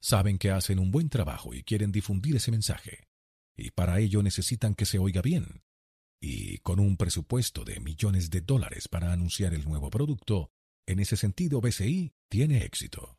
Saben 0.00 0.38
que 0.38 0.50
hacen 0.50 0.78
un 0.78 0.90
buen 0.90 1.08
trabajo 1.08 1.52
y 1.54 1.64
quieren 1.64 1.92
difundir 1.92 2.36
ese 2.36 2.50
mensaje, 2.50 3.08
y 3.56 3.70
para 3.72 3.98
ello 3.98 4.22
necesitan 4.22 4.74
que 4.74 4.86
se 4.86 4.98
oiga 4.98 5.22
bien. 5.22 5.62
Y 6.20 6.58
con 6.58 6.78
un 6.78 6.96
presupuesto 6.96 7.64
de 7.64 7.80
millones 7.80 8.30
de 8.30 8.40
dólares 8.40 8.88
para 8.88 9.12
anunciar 9.12 9.54
el 9.54 9.64
nuevo 9.64 9.90
producto, 9.90 10.52
en 10.86 11.00
ese 11.00 11.16
sentido 11.16 11.60
BCI 11.60 12.12
tiene 12.28 12.64
éxito. 12.64 13.18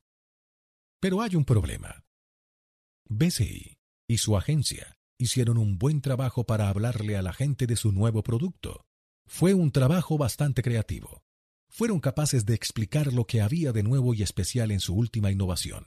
Pero 1.01 1.21
hay 1.21 1.35
un 1.35 1.43
problema. 1.43 2.05
BCI 3.09 3.77
y 4.07 4.17
su 4.17 4.37
agencia 4.37 4.97
hicieron 5.17 5.57
un 5.57 5.77
buen 5.77 6.01
trabajo 6.01 6.45
para 6.45 6.69
hablarle 6.69 7.17
a 7.17 7.21
la 7.21 7.33
gente 7.33 7.67
de 7.67 7.75
su 7.75 7.91
nuevo 7.91 8.23
producto. 8.23 8.85
Fue 9.25 9.53
un 9.53 9.71
trabajo 9.71 10.17
bastante 10.17 10.61
creativo. 10.61 11.23
Fueron 11.69 11.99
capaces 11.99 12.45
de 12.45 12.53
explicar 12.53 13.13
lo 13.13 13.25
que 13.25 13.41
había 13.41 13.71
de 13.71 13.83
nuevo 13.83 14.13
y 14.13 14.21
especial 14.21 14.71
en 14.71 14.79
su 14.79 14.95
última 14.95 15.31
innovación. 15.31 15.85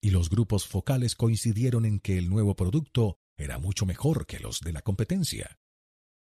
Y 0.00 0.10
los 0.10 0.30
grupos 0.30 0.66
focales 0.66 1.16
coincidieron 1.16 1.84
en 1.84 1.98
que 2.00 2.18
el 2.18 2.28
nuevo 2.28 2.54
producto 2.54 3.18
era 3.36 3.58
mucho 3.58 3.86
mejor 3.86 4.26
que 4.26 4.38
los 4.38 4.60
de 4.60 4.72
la 4.72 4.82
competencia. 4.82 5.58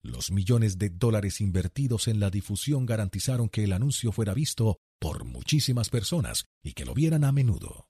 Los 0.03 0.31
millones 0.31 0.77
de 0.77 0.89
dólares 0.89 1.41
invertidos 1.41 2.07
en 2.07 2.19
la 2.19 2.29
difusión 2.29 2.85
garantizaron 2.85 3.49
que 3.49 3.63
el 3.63 3.73
anuncio 3.73 4.11
fuera 4.11 4.33
visto 4.33 4.79
por 4.99 5.23
muchísimas 5.23 5.89
personas 5.89 6.45
y 6.61 6.73
que 6.73 6.85
lo 6.85 6.93
vieran 6.93 7.23
a 7.23 7.31
menudo 7.31 7.87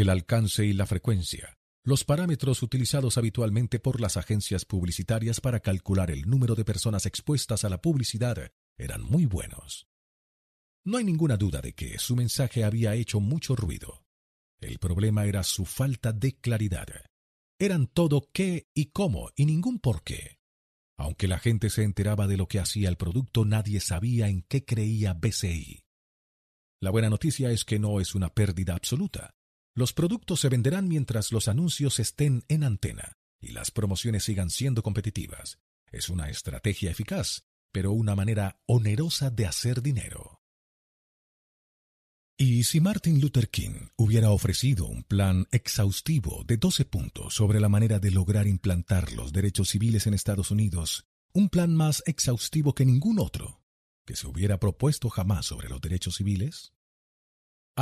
el 0.00 0.08
alcance 0.08 0.64
y 0.64 0.72
la 0.72 0.86
frecuencia, 0.86 1.58
los 1.82 2.04
parámetros 2.04 2.62
utilizados 2.62 3.16
habitualmente 3.16 3.80
por 3.80 4.00
las 4.00 4.16
agencias 4.16 4.64
publicitarias 4.64 5.40
para 5.40 5.60
calcular 5.60 6.10
el 6.10 6.28
número 6.28 6.54
de 6.54 6.64
personas 6.64 7.06
expuestas 7.06 7.64
a 7.64 7.70
la 7.70 7.80
publicidad 7.80 8.52
eran 8.78 9.02
muy 9.02 9.26
buenos. 9.26 9.86
No 10.84 10.98
hay 10.98 11.04
ninguna 11.04 11.36
duda 11.36 11.60
de 11.60 11.74
que 11.74 11.98
su 11.98 12.16
mensaje 12.16 12.64
había 12.64 12.94
hecho 12.94 13.20
mucho 13.20 13.56
ruido. 13.56 14.04
El 14.60 14.78
problema 14.78 15.24
era 15.24 15.42
su 15.42 15.64
falta 15.64 16.12
de 16.12 16.36
claridad. 16.36 16.88
Eran 17.58 17.86
todo 17.86 18.28
qué 18.32 18.68
y 18.74 18.86
cómo 18.86 19.30
y 19.36 19.46
ningún 19.46 19.78
por 19.78 20.02
qué. 20.02 20.38
Aunque 20.98 21.28
la 21.28 21.38
gente 21.38 21.70
se 21.70 21.82
enteraba 21.82 22.26
de 22.26 22.36
lo 22.36 22.46
que 22.46 22.58
hacía 22.58 22.90
el 22.90 22.96
producto, 22.96 23.46
nadie 23.46 23.80
sabía 23.80 24.28
en 24.28 24.42
qué 24.42 24.64
creía 24.64 25.14
BCI. 25.14 25.82
La 26.82 26.90
buena 26.90 27.08
noticia 27.10 27.50
es 27.50 27.64
que 27.64 27.78
no 27.78 28.00
es 28.00 28.14
una 28.14 28.28
pérdida 28.28 28.74
absoluta. 28.74 29.34
Los 29.74 29.92
productos 29.92 30.40
se 30.40 30.48
venderán 30.48 30.88
mientras 30.88 31.32
los 31.32 31.48
anuncios 31.48 32.00
estén 32.00 32.44
en 32.48 32.64
antena 32.64 33.18
y 33.40 33.52
las 33.52 33.70
promociones 33.70 34.24
sigan 34.24 34.50
siendo 34.50 34.82
competitivas. 34.82 35.58
Es 35.90 36.08
una 36.08 36.28
estrategia 36.28 36.90
eficaz, 36.90 37.44
pero 37.72 37.92
una 37.92 38.14
manera 38.14 38.60
onerosa 38.66 39.30
de 39.30 39.46
hacer 39.46 39.82
dinero. 39.82 40.40
Y 42.36 42.64
si 42.64 42.80
Martin 42.80 43.20
Luther 43.20 43.50
King 43.50 43.88
hubiera 43.96 44.30
ofrecido 44.30 44.86
un 44.86 45.02
plan 45.02 45.46
exhaustivo 45.50 46.42
de 46.46 46.56
12 46.56 46.86
puntos 46.86 47.34
sobre 47.34 47.60
la 47.60 47.68
manera 47.68 47.98
de 47.98 48.10
lograr 48.10 48.46
implantar 48.46 49.12
los 49.12 49.32
derechos 49.32 49.68
civiles 49.68 50.06
en 50.06 50.14
Estados 50.14 50.50
Unidos, 50.50 51.06
un 51.32 51.50
plan 51.50 51.74
más 51.74 52.02
exhaustivo 52.06 52.74
que 52.74 52.86
ningún 52.86 53.18
otro 53.18 53.62
que 54.06 54.16
se 54.16 54.26
hubiera 54.26 54.58
propuesto 54.58 55.10
jamás 55.10 55.46
sobre 55.46 55.68
los 55.68 55.80
derechos 55.80 56.16
civiles, 56.16 56.72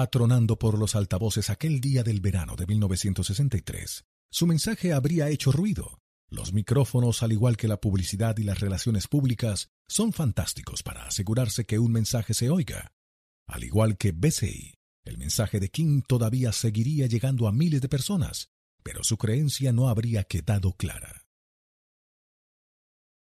atronando 0.00 0.58
por 0.58 0.78
los 0.78 0.94
altavoces 0.94 1.50
aquel 1.50 1.80
día 1.80 2.02
del 2.02 2.20
verano 2.20 2.56
de 2.56 2.66
1963. 2.66 4.04
Su 4.30 4.46
mensaje 4.46 4.92
habría 4.92 5.28
hecho 5.28 5.52
ruido. 5.52 6.00
Los 6.30 6.52
micrófonos, 6.52 7.22
al 7.22 7.32
igual 7.32 7.56
que 7.56 7.68
la 7.68 7.80
publicidad 7.80 8.36
y 8.36 8.42
las 8.42 8.60
relaciones 8.60 9.08
públicas, 9.08 9.70
son 9.88 10.12
fantásticos 10.12 10.82
para 10.82 11.06
asegurarse 11.06 11.64
que 11.64 11.78
un 11.78 11.92
mensaje 11.92 12.34
se 12.34 12.50
oiga. 12.50 12.92
Al 13.46 13.64
igual 13.64 13.96
que 13.96 14.12
BCI, 14.12 14.74
el 15.04 15.16
mensaje 15.16 15.58
de 15.58 15.70
King 15.70 16.02
todavía 16.06 16.52
seguiría 16.52 17.06
llegando 17.06 17.48
a 17.48 17.52
miles 17.52 17.80
de 17.80 17.88
personas, 17.88 18.50
pero 18.82 19.02
su 19.04 19.16
creencia 19.16 19.72
no 19.72 19.88
habría 19.88 20.24
quedado 20.24 20.74
clara. 20.74 21.24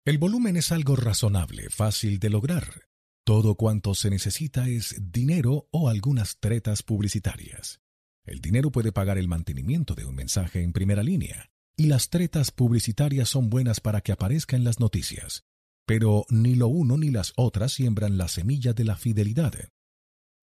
El 0.04 0.18
volumen 0.18 0.58
es 0.58 0.72
algo 0.72 0.96
razonable, 0.96 1.70
fácil 1.70 2.20
de 2.20 2.30
lograr, 2.30 2.88
todo 3.28 3.56
cuanto 3.56 3.94
se 3.94 4.10
necesita 4.10 4.70
es 4.70 4.96
dinero 5.12 5.68
o 5.72 5.90
algunas 5.90 6.40
tretas 6.40 6.82
publicitarias. 6.82 7.82
El 8.24 8.40
dinero 8.40 8.72
puede 8.72 8.94
pagar 8.94 9.18
el 9.18 9.28
mantenimiento 9.28 9.96
de 9.96 10.06
un 10.06 10.16
mensaje 10.16 10.64
en 10.64 10.72
primera 10.72 11.04
línea, 11.04 11.52
y 11.76 11.88
las 11.88 12.08
tretas 12.08 12.52
publicitarias 12.52 13.28
son 13.28 13.50
buenas 13.50 13.82
para 13.82 14.00
que 14.00 14.14
aparezca 14.14 14.56
en 14.56 14.64
las 14.64 14.80
noticias. 14.80 15.44
Pero 15.86 16.24
ni 16.30 16.56
lo 16.56 16.70
uno 16.70 16.96
ni 16.96 17.12
las 17.12 17.34
otras 17.36 17.74
siembran 17.74 18.18
la 18.18 18.30
semilla 18.30 18.72
de 18.72 18.86
la 18.86 18.96
fidelidad. 18.96 19.54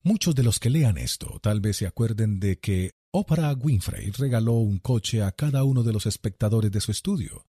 Muchos 0.02 0.34
de 0.34 0.42
los 0.42 0.58
que 0.58 0.68
lean 0.68 0.98
esto 0.98 1.38
tal 1.40 1.62
vez 1.62 1.78
se 1.78 1.86
acuerden 1.86 2.38
de 2.38 2.60
que 2.60 2.90
Oprah 3.12 3.54
Winfrey 3.54 4.10
regaló 4.10 4.56
un 4.56 4.76
coche 4.76 5.22
a 5.22 5.32
cada 5.32 5.64
uno 5.64 5.84
de 5.84 5.94
los 5.94 6.04
espectadores 6.04 6.70
de 6.70 6.82
su 6.82 6.90
estudio. 6.90 7.46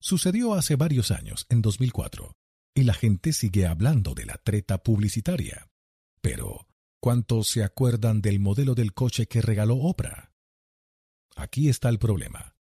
Sucedió 0.00 0.54
hace 0.54 0.74
varios 0.74 1.12
años, 1.12 1.46
en 1.48 1.62
2004, 1.62 2.34
y 2.74 2.82
la 2.82 2.94
gente 2.94 3.32
sigue 3.32 3.66
hablando 3.66 4.14
de 4.14 4.26
la 4.26 4.36
treta 4.38 4.82
publicitaria. 4.82 5.70
Pero, 6.20 6.66
¿cuántos 7.00 7.48
se 7.48 7.62
acuerdan 7.62 8.20
del 8.20 8.40
modelo 8.40 8.74
del 8.74 8.92
coche 8.92 9.26
que 9.26 9.40
regaló 9.40 9.76
Oprah? 9.76 10.32
Aquí 11.36 11.68
está 11.68 11.88
el 11.88 11.98
problema. 11.98 12.56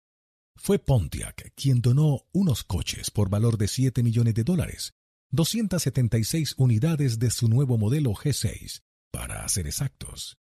Fue 0.56 0.78
Pontiac 0.78 1.52
quien 1.54 1.80
donó 1.80 2.26
unos 2.32 2.62
coches 2.62 3.10
por 3.10 3.30
valor 3.30 3.56
de 3.56 3.68
7 3.68 4.02
millones 4.02 4.34
de 4.34 4.44
dólares, 4.44 4.94
276 5.30 6.54
unidades 6.58 7.18
de 7.18 7.30
su 7.30 7.48
nuevo 7.48 7.78
modelo 7.78 8.12
G6, 8.12 8.82
para 9.10 9.48
ser 9.48 9.66
exactos. 9.66 10.36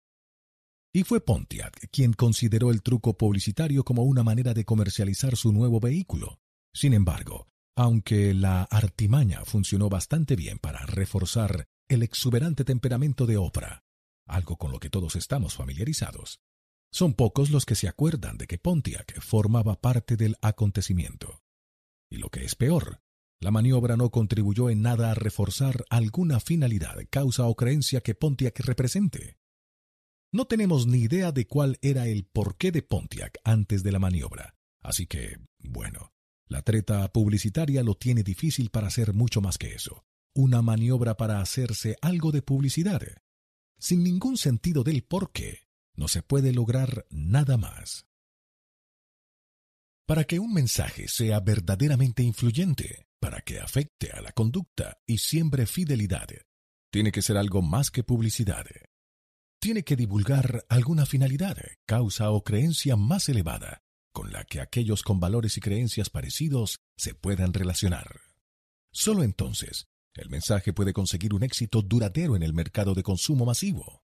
Y 0.92 1.04
fue 1.04 1.20
Pontiac 1.20 1.88
quien 1.92 2.12
consideró 2.12 2.72
el 2.72 2.82
truco 2.82 3.16
publicitario 3.16 3.84
como 3.84 4.02
una 4.02 4.24
manera 4.24 4.54
de 4.54 4.64
comercializar 4.64 5.36
su 5.36 5.52
nuevo 5.52 5.78
vehículo. 5.78 6.40
Sin 6.74 6.92
embargo, 6.92 7.49
aunque 7.80 8.34
la 8.34 8.64
artimaña 8.64 9.42
funcionó 9.46 9.88
bastante 9.88 10.36
bien 10.36 10.58
para 10.58 10.84
reforzar 10.84 11.66
el 11.88 12.02
exuberante 12.02 12.62
temperamento 12.62 13.24
de 13.24 13.38
Oprah, 13.38 13.84
algo 14.26 14.58
con 14.58 14.70
lo 14.70 14.78
que 14.78 14.90
todos 14.90 15.16
estamos 15.16 15.54
familiarizados, 15.54 16.42
son 16.92 17.14
pocos 17.14 17.48
los 17.48 17.64
que 17.64 17.76
se 17.76 17.88
acuerdan 17.88 18.36
de 18.36 18.46
que 18.46 18.58
Pontiac 18.58 19.18
formaba 19.22 19.80
parte 19.80 20.18
del 20.18 20.36
acontecimiento. 20.42 21.40
Y 22.10 22.18
lo 22.18 22.28
que 22.28 22.44
es 22.44 22.54
peor, 22.54 23.00
la 23.40 23.50
maniobra 23.50 23.96
no 23.96 24.10
contribuyó 24.10 24.68
en 24.68 24.82
nada 24.82 25.12
a 25.12 25.14
reforzar 25.14 25.86
alguna 25.88 26.38
finalidad, 26.38 26.96
causa 27.08 27.46
o 27.46 27.56
creencia 27.56 28.02
que 28.02 28.14
Pontiac 28.14 28.60
represente. 28.60 29.38
No 30.34 30.44
tenemos 30.44 30.86
ni 30.86 30.98
idea 30.98 31.32
de 31.32 31.46
cuál 31.46 31.78
era 31.80 32.08
el 32.08 32.26
porqué 32.26 32.72
de 32.72 32.82
Pontiac 32.82 33.38
antes 33.42 33.82
de 33.82 33.92
la 33.92 33.98
maniobra, 33.98 34.54
así 34.82 35.06
que, 35.06 35.38
bueno, 35.60 36.12
la 36.50 36.62
treta 36.62 37.10
publicitaria 37.12 37.84
lo 37.84 37.94
tiene 37.94 38.24
difícil 38.24 38.70
para 38.70 38.88
hacer 38.88 39.14
mucho 39.14 39.40
más 39.40 39.56
que 39.56 39.72
eso. 39.72 40.04
Una 40.34 40.62
maniobra 40.62 41.16
para 41.16 41.40
hacerse 41.40 41.96
algo 42.02 42.32
de 42.32 42.42
publicidad. 42.42 43.02
Sin 43.78 44.02
ningún 44.02 44.36
sentido 44.36 44.82
del 44.82 45.04
por 45.04 45.30
qué, 45.30 45.68
no 45.94 46.08
se 46.08 46.22
puede 46.22 46.52
lograr 46.52 47.06
nada 47.08 47.56
más. 47.56 48.04
Para 50.06 50.24
que 50.24 50.40
un 50.40 50.52
mensaje 50.52 51.06
sea 51.06 51.38
verdaderamente 51.38 52.24
influyente, 52.24 53.06
para 53.20 53.42
que 53.42 53.60
afecte 53.60 54.10
a 54.10 54.20
la 54.20 54.32
conducta 54.32 54.98
y 55.06 55.18
siembre 55.18 55.66
fidelidad, 55.66 56.26
tiene 56.90 57.12
que 57.12 57.22
ser 57.22 57.36
algo 57.36 57.62
más 57.62 57.92
que 57.92 58.02
publicidad. 58.02 58.66
Tiene 59.60 59.84
que 59.84 59.94
divulgar 59.94 60.64
alguna 60.68 61.06
finalidad, 61.06 61.56
causa 61.86 62.32
o 62.32 62.42
creencia 62.42 62.96
más 62.96 63.28
elevada, 63.28 63.82
con 64.12 64.32
la 64.32 64.44
que 64.44 64.60
aquellos 64.60 65.02
con 65.02 65.20
valores 65.20 65.56
y 65.56 65.60
creencias 65.60 66.10
parecidos 66.10 66.80
se 66.96 67.14
puedan 67.14 67.52
relacionar. 67.52 68.20
Solo 68.92 69.22
entonces, 69.22 69.88
el 70.14 70.28
mensaje 70.30 70.72
puede 70.72 70.92
conseguir 70.92 71.34
un 71.34 71.42
éxito 71.42 71.82
duradero 71.82 72.36
en 72.36 72.42
el 72.42 72.52
mercado 72.52 72.94
de 72.94 73.02
consumo 73.02 73.44
masivo. 73.44 74.04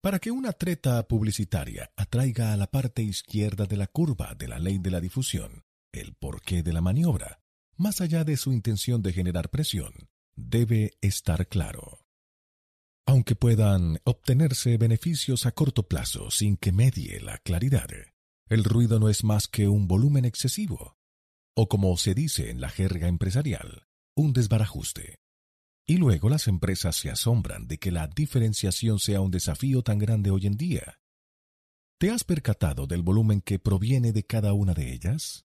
Para 0.00 0.18
que 0.18 0.30
una 0.30 0.52
treta 0.52 1.06
publicitaria 1.06 1.92
atraiga 1.96 2.52
a 2.52 2.56
la 2.56 2.70
parte 2.70 3.02
izquierda 3.02 3.66
de 3.66 3.76
la 3.76 3.86
curva 3.86 4.34
de 4.34 4.48
la 4.48 4.58
ley 4.58 4.78
de 4.78 4.90
la 4.90 5.00
difusión 5.00 5.64
el 5.92 6.14
porqué 6.14 6.62
de 6.62 6.72
la 6.72 6.80
maniobra, 6.80 7.42
más 7.76 8.00
allá 8.00 8.24
de 8.24 8.36
su 8.36 8.52
intención 8.52 9.02
de 9.02 9.12
generar 9.12 9.50
presión, 9.50 9.92
debe 10.36 10.96
estar 11.00 11.48
claro. 11.48 12.04
Aunque 13.06 13.34
puedan 13.34 13.98
obtenerse 14.04 14.76
beneficios 14.76 15.46
a 15.46 15.52
corto 15.52 15.88
plazo 15.88 16.30
sin 16.30 16.56
que 16.56 16.72
medie 16.72 17.20
la 17.20 17.38
claridad, 17.38 17.88
el 18.50 18.64
ruido 18.64 18.98
no 18.98 19.08
es 19.08 19.22
más 19.22 19.46
que 19.46 19.68
un 19.68 19.86
volumen 19.86 20.24
excesivo, 20.24 20.98
o 21.56 21.68
como 21.68 21.96
se 21.96 22.14
dice 22.14 22.50
en 22.50 22.60
la 22.60 22.68
jerga 22.68 23.06
empresarial, 23.06 23.86
un 24.16 24.32
desbarajuste. 24.32 25.20
Y 25.86 25.98
luego 25.98 26.28
las 26.28 26.48
empresas 26.48 26.96
se 26.96 27.10
asombran 27.10 27.68
de 27.68 27.78
que 27.78 27.92
la 27.92 28.08
diferenciación 28.08 28.98
sea 28.98 29.20
un 29.20 29.30
desafío 29.30 29.82
tan 29.82 30.00
grande 30.00 30.32
hoy 30.32 30.48
en 30.48 30.56
día. 30.56 31.00
¿Te 31.98 32.10
has 32.10 32.24
percatado 32.24 32.88
del 32.88 33.02
volumen 33.02 33.40
que 33.40 33.60
proviene 33.60 34.12
de 34.12 34.24
cada 34.24 34.52
una 34.52 34.74
de 34.74 34.92
ellas? 34.92 35.46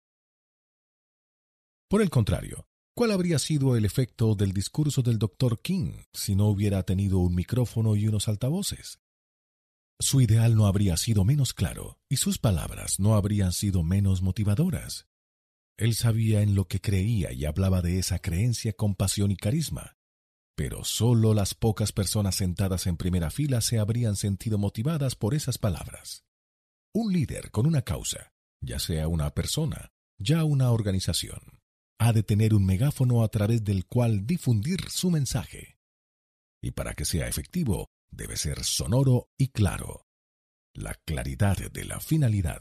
Por 1.88 2.02
el 2.02 2.10
contrario, 2.10 2.68
¿cuál 2.96 3.12
habría 3.12 3.38
sido 3.38 3.76
el 3.76 3.86
efecto 3.86 4.34
del 4.34 4.54
discurso 4.54 5.04
del 5.04 5.20
Dr. 5.20 5.62
King 5.62 6.02
si 6.14 6.36
no 6.36 6.48
hubiera 6.48 6.82
tenido 6.82 7.20
un 7.20 7.36
micrófono 7.36 7.96
y 7.96 8.08
unos 8.08 8.28
altavoces? 8.28 9.00
Su 10.00 10.22
ideal 10.22 10.56
no 10.56 10.68
habría 10.68 10.96
sido 10.96 11.24
menos 11.24 11.54
claro 11.54 12.00
y 12.08 12.18
sus 12.18 12.38
palabras 12.38 13.00
no 13.00 13.16
habrían 13.16 13.52
sido 13.52 13.84
menos 13.84 14.22
motivadoras. 14.22 15.08
Él 15.76 15.96
sabía 15.96 16.42
en 16.42 16.56
lo 16.56 16.68
que 16.68 16.80
creía 16.80 17.34
y 17.34 17.46
hablaba 17.46 17.82
de 17.82 18.00
esa 18.00 18.20
creencia 18.20 18.74
con 18.74 18.96
pasión 18.96 19.32
y 19.32 19.38
carisma, 19.38 19.98
pero 20.56 20.84
solo 20.84 21.34
las 21.34 21.54
pocas 21.54 21.92
personas 21.92 22.36
sentadas 22.36 22.88
en 22.88 22.98
primera 22.98 23.30
fila 23.30 23.62
se 23.62 23.80
habrían 23.80 24.16
sentido 24.16 24.58
motivadas 24.58 25.16
por 25.16 25.34
esas 25.34 25.58
palabras. 25.58 26.26
Un 26.94 27.14
líder 27.14 27.52
con 27.52 27.68
una 27.68 27.84
causa, 27.84 28.34
ya 28.62 28.80
sea 28.80 29.08
una 29.08 29.32
persona, 29.32 29.92
ya 30.20 30.44
una 30.44 30.72
organización, 30.72 31.60
ha 32.00 32.14
de 32.14 32.24
tener 32.24 32.54
un 32.54 32.66
megáfono 32.66 33.24
a 33.24 33.28
través 33.30 33.64
del 33.64 33.86
cual 33.86 34.26
difundir 34.26 34.90
su 34.90 35.12
mensaje. 35.12 35.78
Y 36.62 36.72
para 36.72 36.94
que 36.94 37.06
sea 37.06 37.28
efectivo, 37.28 37.88
debe 38.12 38.38
ser 38.38 38.64
sonoro 38.64 39.30
y 39.38 39.50
claro. 39.50 40.08
La 40.74 40.94
claridad 40.94 41.58
de 41.72 41.86
la 41.86 42.00
finalidad, 42.00 42.60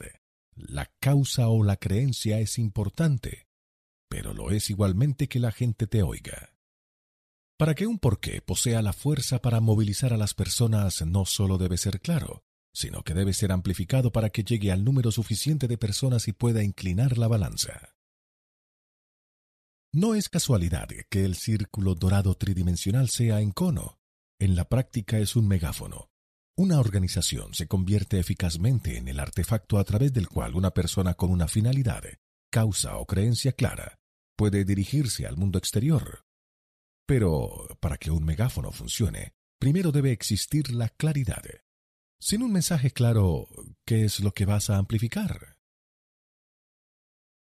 la 0.55 0.91
causa 0.99 1.49
o 1.49 1.63
la 1.63 1.77
creencia 1.77 2.39
es 2.39 2.57
importante, 2.57 3.47
pero 4.09 4.33
lo 4.33 4.51
es 4.51 4.69
igualmente 4.69 5.27
que 5.27 5.39
la 5.39 5.51
gente 5.51 5.87
te 5.87 6.03
oiga. 6.03 6.53
Para 7.57 7.73
que 7.73 7.87
un 7.87 7.99
porqué 7.99 8.41
posea 8.41 8.81
la 8.81 8.93
fuerza 8.93 9.41
para 9.41 9.59
movilizar 9.59 10.13
a 10.13 10.17
las 10.17 10.33
personas 10.33 11.03
no 11.05 11.25
solo 11.25 11.57
debe 11.57 11.77
ser 11.77 11.99
claro, 11.99 12.43
sino 12.73 13.03
que 13.03 13.15
debe 13.15 13.33
ser 13.33 13.51
amplificado 13.51 14.11
para 14.11 14.29
que 14.29 14.43
llegue 14.43 14.71
al 14.71 14.83
número 14.83 15.11
suficiente 15.11 15.67
de 15.67 15.79
personas 15.79 16.27
y 16.27 16.33
pueda 16.33 16.63
inclinar 16.63 17.17
la 17.17 17.27
balanza. 17.27 17.95
No 19.91 20.13
es 20.13 20.29
casualidad 20.29 20.87
que 21.09 21.25
el 21.25 21.35
círculo 21.35 21.95
dorado 21.95 22.35
tridimensional 22.35 23.09
sea 23.09 23.41
en 23.41 23.51
cono. 23.51 23.99
En 24.39 24.55
la 24.55 24.65
práctica 24.65 25.17
es 25.17 25.35
un 25.35 25.47
megáfono. 25.47 26.11
Una 26.55 26.79
organización 26.79 27.55
se 27.55 27.67
convierte 27.67 28.19
eficazmente 28.19 28.97
en 28.97 29.07
el 29.07 29.19
artefacto 29.19 29.79
a 29.79 29.83
través 29.83 30.13
del 30.13 30.27
cual 30.27 30.55
una 30.55 30.71
persona 30.71 31.15
con 31.15 31.31
una 31.31 31.47
finalidad, 31.47 32.03
causa 32.51 32.97
o 32.97 33.07
creencia 33.07 33.53
clara 33.53 33.99
puede 34.35 34.63
dirigirse 34.63 35.25
al 35.25 35.37
mundo 35.37 35.57
exterior. 35.57 36.23
Pero 37.07 37.67
para 37.79 37.97
que 37.97 38.11
un 38.11 38.25
megáfono 38.25 38.71
funcione, 38.71 39.33
primero 39.59 39.91
debe 39.91 40.11
existir 40.11 40.71
la 40.71 40.89
claridad. 40.89 41.43
Sin 42.19 42.43
un 42.43 42.51
mensaje 42.51 42.91
claro, 42.91 43.47
¿qué 43.85 44.05
es 44.05 44.19
lo 44.19 44.33
que 44.33 44.45
vas 44.45 44.69
a 44.69 44.77
amplificar? 44.77 45.57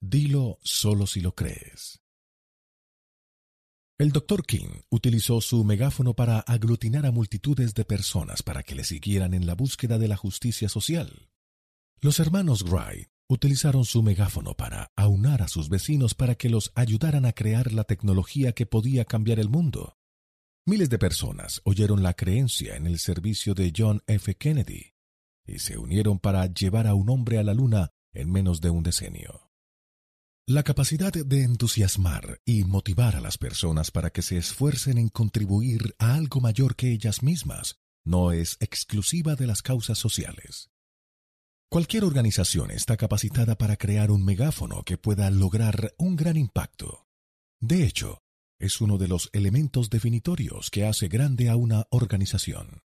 Dilo 0.01 0.59
solo 0.63 1.07
si 1.07 1.21
lo 1.21 1.35
crees. 1.35 2.01
El 4.01 4.13
Dr. 4.13 4.47
King 4.47 4.81
utilizó 4.89 5.43
su 5.43 5.63
megáfono 5.63 6.15
para 6.15 6.39
aglutinar 6.39 7.05
a 7.05 7.11
multitudes 7.11 7.75
de 7.75 7.85
personas 7.85 8.43
para 8.43 8.63
que 8.63 8.75
le 8.75 8.83
siguieran 8.83 9.35
en 9.35 9.45
la 9.45 9.53
búsqueda 9.53 9.99
de 9.99 10.09
la 10.09 10.17
justicia 10.17 10.71
social. 10.71 11.29
Los 12.01 12.19
hermanos 12.19 12.63
Wright 12.63 13.11
utilizaron 13.29 13.85
su 13.85 14.03
megáfono 14.03 14.55
para 14.55 14.91
aunar 14.97 15.43
a 15.43 15.49
sus 15.49 15.69
vecinos 15.69 16.15
para 16.15 16.35
que 16.35 16.49
los 16.49 16.73
ayudaran 16.75 17.27
a 17.27 17.35
crear 17.35 17.75
la 17.75 17.85
tecnología 17.85 18.53
que 18.53 18.65
podía 18.65 19.05
cambiar 19.05 19.39
el 19.39 19.51
mundo. 19.51 19.99
Miles 20.65 20.89
de 20.89 20.99
personas 20.99 21.61
oyeron 21.65 22.03
la 22.03 22.15
creencia 22.15 22.77
en 22.77 22.87
el 22.87 23.01
servicio 23.01 23.53
de 23.53 23.71
John 23.77 24.01
F. 24.07 24.35
Kennedy 24.35 24.95
y 25.45 25.59
se 25.59 25.77
unieron 25.77 26.19
para 26.19 26.47
llevar 26.47 26.87
a 26.87 26.95
un 26.95 27.11
hombre 27.11 27.37
a 27.37 27.43
la 27.43 27.53
luna 27.53 27.91
en 28.15 28.33
menos 28.33 28.63
de 28.63 28.71
un 28.71 28.83
decenio. 28.83 29.50
La 30.47 30.63
capacidad 30.65 31.13
de 31.13 31.45
entusiasmar 31.45 32.41
y 32.45 32.65
motivar 32.65 33.15
a 33.15 33.21
las 33.21 33.39
personas 33.39 33.91
para 33.91 34.11
que 34.11 34.23
se 34.23 34.37
esfuercen 34.37 34.99
en 34.99 35.09
contribuir 35.09 35.95
a 35.99 36.15
algo 36.15 36.41
mayor 36.41 36.75
que 36.75 36.91
ellas 36.91 37.23
mismas 37.23 37.77
no 38.05 38.33
es 38.33 38.57
exclusiva 38.61 39.37
de 39.37 39.47
las 39.47 39.63
causas 39.63 39.99
sociales. 39.99 40.71
Cualquier 41.71 42.05
organización 42.05 42.73
está 42.73 42.97
capacitada 42.97 43.57
para 43.57 43.77
crear 43.77 44.11
un 44.11 44.25
megáfono 44.25 44.83
que 44.83 44.99
pueda 44.99 45.31
lograr 45.31 45.95
un 45.99 46.17
gran 46.17 46.37
impacto. 46.37 47.07
De 47.61 47.85
hecho, 47.85 48.19
es 48.59 48.81
uno 48.81 48.99
de 48.99 49.07
los 49.07 49.31
elementos 49.33 49.89
definitorios 49.89 50.71
que 50.71 50.85
hace 50.85 51.07
grande 51.07 51.49
a 51.49 51.55
una 51.55 51.87
organización. 51.91 52.83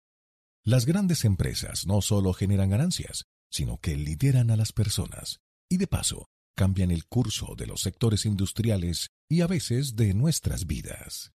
Las 0.65 0.87
grandes 0.87 1.27
empresas 1.27 1.87
no 1.87 2.01
solo 2.01 2.33
generan 2.33 2.71
ganancias, 2.71 3.27
sino 3.51 3.79
que 3.79 3.97
lideran 3.97 4.51
a 4.51 4.57
las 4.57 4.73
personas 4.73 5.41
y 5.69 5.77
de 5.77 5.87
paso 5.87 6.31
cambian 6.57 6.91
el 6.91 7.07
curso 7.07 7.55
de 7.57 7.67
los 7.67 7.81
sectores 7.81 8.27
industriales 8.27 9.11
y 9.29 9.41
a 9.41 9.47
veces 9.47 9.97
de 9.97 10.15
nuestras 10.15 10.67
vidas. 10.67 11.33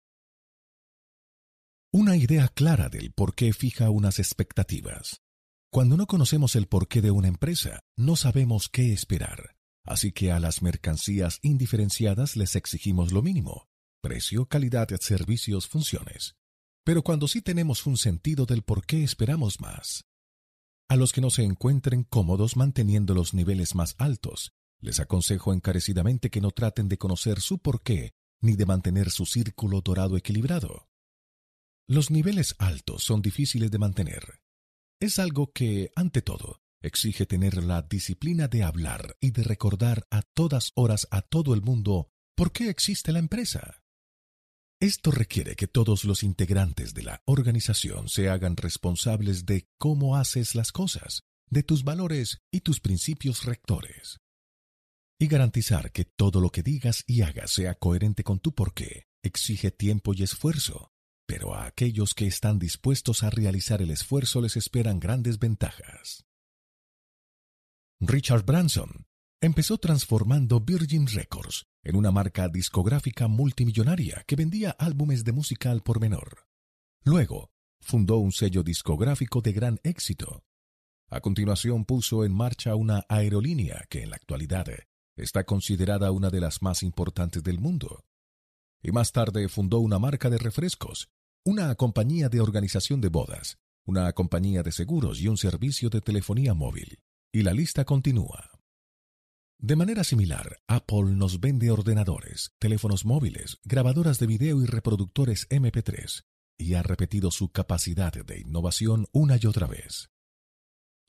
Una 1.94 2.16
idea 2.16 2.48
clara 2.48 2.88
del 2.88 3.12
por 3.12 3.36
qué 3.36 3.52
fija 3.52 3.90
unas 3.90 4.20
expectativas. 4.20 5.22
Cuando 5.70 5.98
no 5.98 6.08
conocemos 6.08 6.56
el 6.56 6.68
porqué 6.68 7.02
de 7.02 7.12
una 7.12 7.28
empresa, 7.28 7.82
no 7.98 8.16
sabemos 8.16 8.70
qué 8.70 8.94
esperar, 8.94 9.56
así 9.86 10.12
que 10.12 10.32
a 10.32 10.40
las 10.40 10.62
mercancías 10.62 11.40
indiferenciadas 11.42 12.36
les 12.36 12.56
exigimos 12.56 13.12
lo 13.12 13.22
mínimo, 13.22 13.68
precio, 14.02 14.46
calidad, 14.46 14.88
servicios, 15.00 15.68
funciones. 15.68 16.36
Pero 16.84 17.04
cuando 17.04 17.28
sí 17.28 17.42
tenemos 17.42 17.86
un 17.86 17.98
sentido 17.98 18.46
del 18.46 18.64
por 18.64 18.86
qué 18.86 19.04
esperamos 19.04 19.60
más. 19.60 20.06
A 20.90 20.96
los 20.96 21.14
que 21.14 21.22
no 21.22 21.30
se 21.30 21.44
encuentren 21.44 22.04
cómodos 22.04 22.58
manteniendo 22.58 23.14
los 23.14 23.34
niveles 23.34 23.76
más 23.76 23.96
altos, 23.98 24.52
les 24.82 25.00
aconsejo 25.00 25.54
encarecidamente 25.54 26.30
que 26.30 26.42
no 26.42 26.52
traten 26.52 26.90
de 26.90 26.98
conocer 26.98 27.40
su 27.40 27.60
porqué 27.60 28.14
ni 28.42 28.56
de 28.56 28.66
mantener 28.66 29.12
su 29.12 29.26
círculo 29.26 29.82
dorado 29.82 30.18
equilibrado. 30.18 30.90
Los 31.88 32.10
niveles 32.10 32.56
altos 32.58 33.04
son 33.04 33.22
difíciles 33.22 33.70
de 33.70 33.78
mantener. 33.78 34.42
Es 35.00 35.20
algo 35.20 35.52
que, 35.52 35.92
ante 35.96 36.22
todo, 36.22 36.62
exige 36.82 37.26
tener 37.26 37.64
la 37.64 37.84
disciplina 37.84 38.48
de 38.48 38.64
hablar 38.64 39.18
y 39.20 39.32
de 39.32 39.44
recordar 39.44 40.08
a 40.10 40.24
todas 40.24 40.72
horas 40.76 41.08
a 41.12 41.22
todo 41.22 41.54
el 41.54 41.62
mundo 41.62 42.10
por 42.36 42.52
qué 42.52 42.70
existe 42.70 43.12
la 43.12 43.20
empresa. 43.20 43.84
Esto 44.80 45.12
requiere 45.12 45.56
que 45.56 45.68
todos 45.68 46.06
los 46.06 46.24
integrantes 46.24 46.96
de 46.96 47.04
la 47.04 47.22
organización 47.26 48.10
se 48.10 48.30
hagan 48.30 48.58
responsables 48.58 49.46
de 49.46 49.68
cómo 49.78 50.16
haces 50.16 50.56
las 50.56 50.72
cosas, 50.72 51.22
de 51.52 51.62
tus 51.62 51.84
valores 51.84 52.40
y 52.50 52.62
tus 52.62 52.80
principios 52.80 53.44
rectores 53.46 54.21
y 55.22 55.28
garantizar 55.28 55.92
que 55.92 56.04
todo 56.04 56.42
lo 56.42 56.50
que 56.50 56.64
digas 56.64 57.04
y 57.06 57.22
hagas 57.22 57.52
sea 57.52 57.76
coherente 57.76 58.24
con 58.24 58.40
tu 58.40 58.56
porqué 58.56 59.06
exige 59.22 59.70
tiempo 59.70 60.16
y 60.16 60.24
esfuerzo, 60.24 60.92
pero 61.28 61.54
a 61.54 61.68
aquellos 61.68 62.16
que 62.16 62.26
están 62.26 62.58
dispuestos 62.58 63.22
a 63.22 63.30
realizar 63.30 63.84
el 63.84 63.92
esfuerzo 63.92 64.42
les 64.42 64.58
esperan 64.58 65.00
grandes 65.00 65.38
ventajas. 65.38 66.26
Richard 68.00 68.46
Branson 68.46 69.06
empezó 69.42 69.78
transformando 69.78 70.60
Virgin 70.60 71.06
Records 71.06 71.68
en 71.84 71.98
una 71.98 72.10
marca 72.10 72.50
discográfica 72.50 73.28
multimillonaria 73.28 74.24
que 74.26 74.36
vendía 74.36 74.72
álbumes 74.72 75.24
de 75.24 75.34
música 75.34 75.70
al 75.70 75.84
por 75.84 76.02
menor. 76.02 76.48
Luego, 77.04 77.52
fundó 77.80 78.18
un 78.18 78.32
sello 78.32 78.64
discográfico 78.64 79.42
de 79.42 79.52
gran 79.52 79.80
éxito. 79.84 80.44
A 81.12 81.22
continuación 81.22 81.86
puso 81.86 82.26
en 82.26 82.34
marcha 82.34 82.74
una 82.74 83.06
aerolínea 83.08 83.86
que 83.88 84.02
en 84.02 84.10
la 84.10 84.16
actualidad 84.16 84.66
está 85.22 85.44
considerada 85.44 86.12
una 86.12 86.30
de 86.30 86.42
las 86.42 86.62
más 86.62 86.84
importantes 86.84 87.44
del 87.44 87.60
mundo. 87.60 88.04
Y 88.82 88.92
más 88.92 89.12
tarde 89.12 89.48
fundó 89.50 89.80
una 89.80 90.00
marca 90.00 90.30
de 90.30 90.38
refrescos, 90.38 91.10
una 91.46 91.74
compañía 91.76 92.30
de 92.30 92.42
organización 92.42 93.02
de 93.02 93.10
bodas, 93.10 93.58
una 93.86 94.12
compañía 94.14 94.64
de 94.64 94.72
seguros 94.72 95.20
y 95.22 95.28
un 95.28 95.38
servicio 95.38 95.90
de 95.90 96.02
telefonía 96.02 96.54
móvil. 96.54 97.00
Y 97.32 97.44
la 97.44 97.54
lista 97.54 97.86
continúa. 97.86 98.52
De 99.58 99.76
manera 99.76 100.04
similar, 100.04 100.60
Apple 100.68 101.16
nos 101.16 101.40
vende 101.40 101.70
ordenadores, 101.70 102.52
teléfonos 102.58 103.06
móviles, 103.06 103.60
grabadoras 103.64 104.18
de 104.20 104.28
video 104.28 104.62
y 104.62 104.66
reproductores 104.66 105.48
MP3, 105.50 106.24
y 106.58 106.74
ha 106.74 106.84
repetido 106.84 107.32
su 107.32 107.50
capacidad 107.50 108.12
de 108.12 108.40
innovación 108.40 109.08
una 109.12 109.38
y 109.42 109.46
otra 109.46 109.68
vez. 109.68 110.11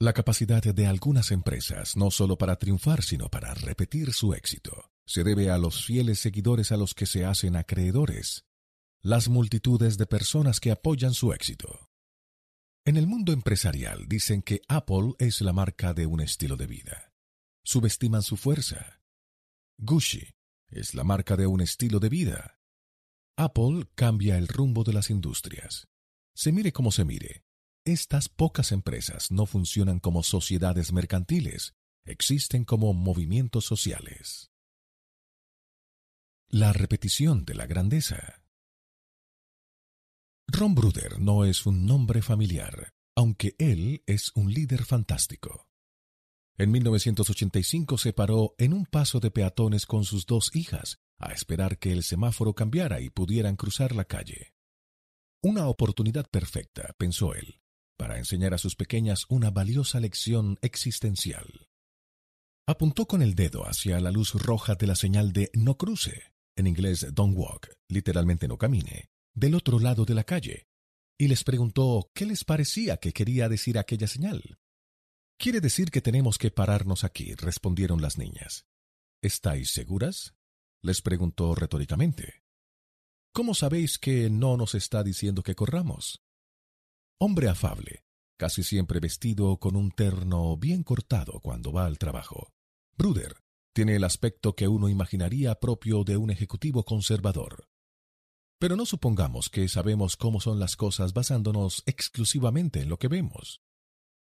La 0.00 0.12
capacidad 0.12 0.62
de 0.62 0.86
algunas 0.86 1.30
empresas, 1.30 1.96
no 1.96 2.10
solo 2.10 2.36
para 2.36 2.56
triunfar, 2.56 3.02
sino 3.02 3.28
para 3.28 3.54
repetir 3.54 4.12
su 4.12 4.34
éxito, 4.34 4.90
se 5.06 5.22
debe 5.24 5.50
a 5.50 5.58
los 5.58 5.84
fieles 5.84 6.18
seguidores 6.18 6.72
a 6.72 6.76
los 6.76 6.94
que 6.94 7.06
se 7.06 7.24
hacen 7.24 7.56
acreedores, 7.56 8.44
las 9.00 9.28
multitudes 9.28 9.98
de 9.98 10.06
personas 10.06 10.60
que 10.60 10.70
apoyan 10.70 11.14
su 11.14 11.32
éxito. 11.32 11.88
En 12.84 12.96
el 12.96 13.06
mundo 13.06 13.32
empresarial 13.32 14.08
dicen 14.08 14.42
que 14.42 14.62
Apple 14.68 15.14
es 15.18 15.40
la 15.40 15.52
marca 15.52 15.94
de 15.94 16.06
un 16.06 16.20
estilo 16.20 16.56
de 16.56 16.66
vida 16.66 17.12
subestiman 17.64 18.22
su 18.22 18.36
fuerza. 18.36 19.00
Gucci 19.78 20.34
es 20.68 20.94
la 20.94 21.04
marca 21.04 21.36
de 21.36 21.46
un 21.46 21.60
estilo 21.60 22.00
de 22.00 22.08
vida. 22.08 22.58
Apple 23.36 23.88
cambia 23.94 24.36
el 24.38 24.48
rumbo 24.48 24.84
de 24.84 24.92
las 24.92 25.10
industrias. 25.10 25.88
Se 26.34 26.52
mire 26.52 26.72
como 26.72 26.92
se 26.92 27.04
mire, 27.04 27.44
estas 27.84 28.28
pocas 28.28 28.72
empresas 28.72 29.30
no 29.30 29.46
funcionan 29.46 29.98
como 29.98 30.22
sociedades 30.22 30.92
mercantiles, 30.92 31.74
existen 32.04 32.64
como 32.64 32.92
movimientos 32.92 33.64
sociales. 33.64 34.50
La 36.48 36.72
repetición 36.72 37.44
de 37.44 37.54
la 37.54 37.66
grandeza. 37.66 38.44
Ron 40.46 40.74
Bruder 40.74 41.18
no 41.18 41.44
es 41.44 41.66
un 41.66 41.86
nombre 41.86 42.22
familiar, 42.22 42.92
aunque 43.16 43.56
él 43.58 44.02
es 44.06 44.32
un 44.34 44.52
líder 44.52 44.84
fantástico. 44.84 45.68
En 46.58 46.70
1985 46.70 47.96
se 47.96 48.12
paró 48.12 48.54
en 48.58 48.74
un 48.74 48.84
paso 48.84 49.18
de 49.18 49.30
peatones 49.30 49.86
con 49.86 50.04
sus 50.04 50.26
dos 50.26 50.54
hijas 50.54 50.98
a 51.18 51.32
esperar 51.32 51.78
que 51.78 51.92
el 51.92 52.02
semáforo 52.02 52.54
cambiara 52.54 53.00
y 53.00 53.08
pudieran 53.08 53.56
cruzar 53.56 53.94
la 53.94 54.04
calle. 54.04 54.54
Una 55.42 55.68
oportunidad 55.68 56.28
perfecta, 56.28 56.94
pensó 56.98 57.34
él, 57.34 57.61
para 58.02 58.18
enseñar 58.18 58.52
a 58.52 58.58
sus 58.58 58.74
pequeñas 58.74 59.26
una 59.28 59.52
valiosa 59.52 60.00
lección 60.00 60.58
existencial. 60.60 61.68
Apuntó 62.66 63.06
con 63.06 63.22
el 63.22 63.36
dedo 63.36 63.62
hacia 63.64 64.00
la 64.00 64.10
luz 64.10 64.34
roja 64.34 64.74
de 64.74 64.88
la 64.88 64.96
señal 64.96 65.32
de 65.32 65.52
no 65.54 65.78
cruce, 65.78 66.34
en 66.56 66.66
inglés 66.66 67.06
don't 67.14 67.38
walk, 67.38 67.68
literalmente 67.88 68.48
no 68.48 68.58
camine, 68.58 69.08
del 69.36 69.54
otro 69.54 69.78
lado 69.78 70.04
de 70.04 70.16
la 70.16 70.24
calle, 70.24 70.66
y 71.16 71.28
les 71.28 71.44
preguntó 71.44 72.10
qué 72.12 72.26
les 72.26 72.42
parecía 72.42 72.96
que 72.96 73.12
quería 73.12 73.48
decir 73.48 73.78
aquella 73.78 74.08
señal. 74.08 74.58
Quiere 75.38 75.60
decir 75.60 75.92
que 75.92 76.02
tenemos 76.02 76.38
que 76.38 76.50
pararnos 76.50 77.04
aquí, 77.04 77.34
respondieron 77.34 78.02
las 78.02 78.18
niñas. 78.18 78.66
¿Estáis 79.22 79.70
seguras? 79.70 80.34
les 80.82 81.02
preguntó 81.02 81.54
retóricamente. 81.54 82.42
¿Cómo 83.32 83.54
sabéis 83.54 83.96
que 83.96 84.28
no 84.28 84.56
nos 84.56 84.74
está 84.74 85.04
diciendo 85.04 85.44
que 85.44 85.54
corramos? 85.54 86.20
Hombre 87.18 87.48
afable, 87.48 88.04
casi 88.36 88.62
siempre 88.62 89.00
vestido 89.00 89.58
con 89.58 89.76
un 89.76 89.90
terno 89.90 90.56
bien 90.56 90.82
cortado 90.82 91.40
cuando 91.40 91.72
va 91.72 91.86
al 91.86 91.98
trabajo. 91.98 92.52
Bruder 92.96 93.36
tiene 93.72 93.96
el 93.96 94.04
aspecto 94.04 94.54
que 94.54 94.68
uno 94.68 94.88
imaginaría 94.88 95.54
propio 95.54 96.04
de 96.04 96.16
un 96.16 96.30
ejecutivo 96.30 96.84
conservador. 96.84 97.68
Pero 98.58 98.76
no 98.76 98.86
supongamos 98.86 99.48
que 99.48 99.68
sabemos 99.68 100.16
cómo 100.16 100.40
son 100.40 100.60
las 100.60 100.76
cosas 100.76 101.12
basándonos 101.12 101.82
exclusivamente 101.86 102.80
en 102.80 102.88
lo 102.88 102.98
que 102.98 103.08
vemos. 103.08 103.62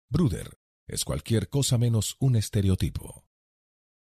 Bruder 0.09 0.59
es 0.87 1.03
cualquier 1.03 1.49
cosa 1.49 1.77
menos 1.77 2.15
un 2.19 2.35
estereotipo. 2.35 3.25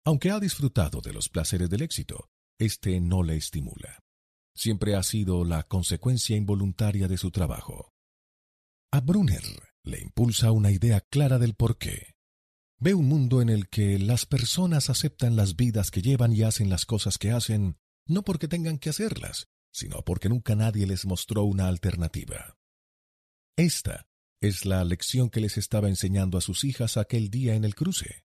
Aunque 0.04 0.30
ha 0.30 0.40
disfrutado 0.40 1.00
de 1.00 1.12
los 1.12 1.28
placeres 1.28 1.70
del 1.70 1.82
éxito, 1.82 2.28
este 2.58 3.00
no 3.00 3.22
le 3.22 3.36
estimula. 3.36 4.02
Siempre 4.54 4.94
ha 4.94 5.02
sido 5.02 5.44
la 5.44 5.62
consecuencia 5.62 6.36
involuntaria 6.36 7.08
de 7.08 7.18
su 7.18 7.30
trabajo. 7.30 7.92
A 8.94 9.00
Brunner 9.00 9.42
le 9.84 10.00
impulsa 10.00 10.52
una 10.52 10.70
idea 10.70 11.00
clara 11.00 11.38
del 11.38 11.54
porqué. 11.54 12.14
Ve 12.78 12.92
un 12.92 13.06
mundo 13.06 13.40
en 13.40 13.48
el 13.48 13.70
que 13.70 13.98
las 13.98 14.26
personas 14.26 14.90
aceptan 14.90 15.34
las 15.34 15.56
vidas 15.56 15.90
que 15.90 16.02
llevan 16.02 16.34
y 16.34 16.42
hacen 16.42 16.68
las 16.68 16.84
cosas 16.84 17.16
que 17.16 17.30
hacen, 17.30 17.78
no 18.06 18.22
porque 18.22 18.48
tengan 18.48 18.78
que 18.78 18.90
hacerlas, 18.90 19.48
sino 19.72 20.02
porque 20.02 20.28
nunca 20.28 20.56
nadie 20.56 20.86
les 20.86 21.06
mostró 21.06 21.44
una 21.44 21.68
alternativa. 21.68 22.58
Esta 23.56 24.08
es 24.42 24.66
la 24.66 24.84
lección 24.84 25.30
que 25.30 25.40
les 25.40 25.56
estaba 25.56 25.88
enseñando 25.88 26.36
a 26.36 26.42
sus 26.42 26.62
hijas 26.62 26.98
aquel 26.98 27.30
día 27.30 27.54
en 27.54 27.64
el 27.64 27.74
cruce. 27.74 28.26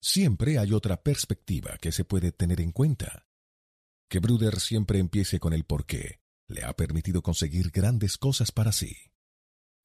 Siempre 0.00 0.58
hay 0.58 0.72
otra 0.72 1.02
perspectiva 1.02 1.76
que 1.78 1.92
se 1.92 2.04
puede 2.04 2.32
tener 2.32 2.62
en 2.62 2.72
cuenta. 2.72 3.26
Que 4.08 4.20
Bruder 4.20 4.60
siempre 4.60 4.98
empiece 4.98 5.38
con 5.38 5.52
el 5.52 5.64
porqué 5.64 6.20
le 6.48 6.64
ha 6.64 6.72
permitido 6.74 7.22
conseguir 7.22 7.70
grandes 7.70 8.16
cosas 8.16 8.52
para 8.52 8.72
sí. 8.72 8.96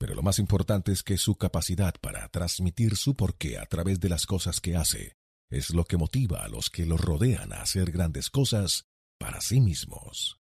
Pero 0.01 0.15
lo 0.15 0.23
más 0.23 0.39
importante 0.39 0.91
es 0.91 1.03
que 1.03 1.15
su 1.15 1.35
capacidad 1.35 1.93
para 2.01 2.27
transmitir 2.29 2.97
su 2.97 3.15
porqué 3.15 3.59
a 3.59 3.67
través 3.67 3.99
de 3.99 4.09
las 4.09 4.25
cosas 4.25 4.59
que 4.59 4.75
hace 4.75 5.15
es 5.51 5.75
lo 5.75 5.85
que 5.85 5.95
motiva 5.95 6.43
a 6.43 6.47
los 6.47 6.71
que 6.71 6.87
lo 6.87 6.97
rodean 6.97 7.53
a 7.53 7.61
hacer 7.61 7.91
grandes 7.91 8.31
cosas 8.31 8.87
para 9.19 9.41
sí 9.41 9.61
mismos. 9.61 10.39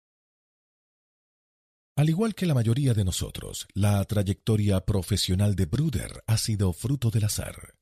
Al 1.94 2.08
igual 2.08 2.34
que 2.34 2.46
la 2.46 2.54
mayoría 2.54 2.94
de 2.94 3.04
nosotros, 3.04 3.68
la 3.74 4.02
trayectoria 4.06 4.80
profesional 4.86 5.54
de 5.54 5.66
Bruder 5.66 6.24
ha 6.26 6.38
sido 6.38 6.72
fruto 6.72 7.10
del 7.10 7.24
azar. 7.24 7.74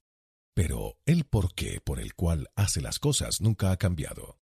Pero 0.57 0.99
el 1.07 1.27
porqué 1.27 1.81
por 1.81 2.01
el 2.01 2.17
cual 2.17 2.49
hace 2.57 2.81
las 2.81 2.99
cosas 2.99 3.41
nunca 3.41 3.71
ha 3.71 3.77
cambiado. 3.77 4.41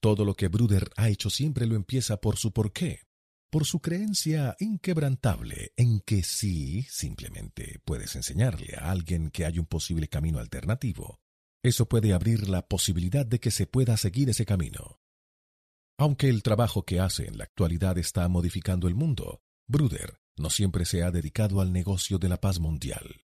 Todo 0.00 0.24
lo 0.24 0.36
que 0.36 0.46
Bruder 0.46 0.88
ha 0.96 1.08
hecho 1.08 1.30
siempre 1.30 1.66
lo 1.66 1.74
empieza 1.74 2.20
por 2.20 2.36
su 2.36 2.52
porqué, 2.52 3.09
por 3.50 3.66
su 3.66 3.80
creencia 3.80 4.56
inquebrantable 4.60 5.72
en 5.76 6.00
que 6.00 6.22
sí, 6.22 6.86
simplemente 6.88 7.80
puedes 7.84 8.14
enseñarle 8.14 8.76
a 8.78 8.90
alguien 8.90 9.30
que 9.30 9.44
hay 9.44 9.58
un 9.58 9.66
posible 9.66 10.08
camino 10.08 10.38
alternativo. 10.38 11.20
Eso 11.62 11.88
puede 11.88 12.12
abrir 12.12 12.48
la 12.48 12.66
posibilidad 12.66 13.26
de 13.26 13.40
que 13.40 13.50
se 13.50 13.66
pueda 13.66 13.96
seguir 13.96 14.30
ese 14.30 14.46
camino. 14.46 15.00
Aunque 15.98 16.28
el 16.28 16.42
trabajo 16.42 16.84
que 16.84 17.00
hace 17.00 17.26
en 17.26 17.36
la 17.36 17.44
actualidad 17.44 17.98
está 17.98 18.26
modificando 18.28 18.88
el 18.88 18.94
mundo, 18.94 19.42
Bruder 19.66 20.20
no 20.36 20.48
siempre 20.48 20.86
se 20.86 21.02
ha 21.02 21.10
dedicado 21.10 21.60
al 21.60 21.72
negocio 21.72 22.18
de 22.18 22.28
la 22.28 22.40
paz 22.40 22.60
mundial. 22.60 23.26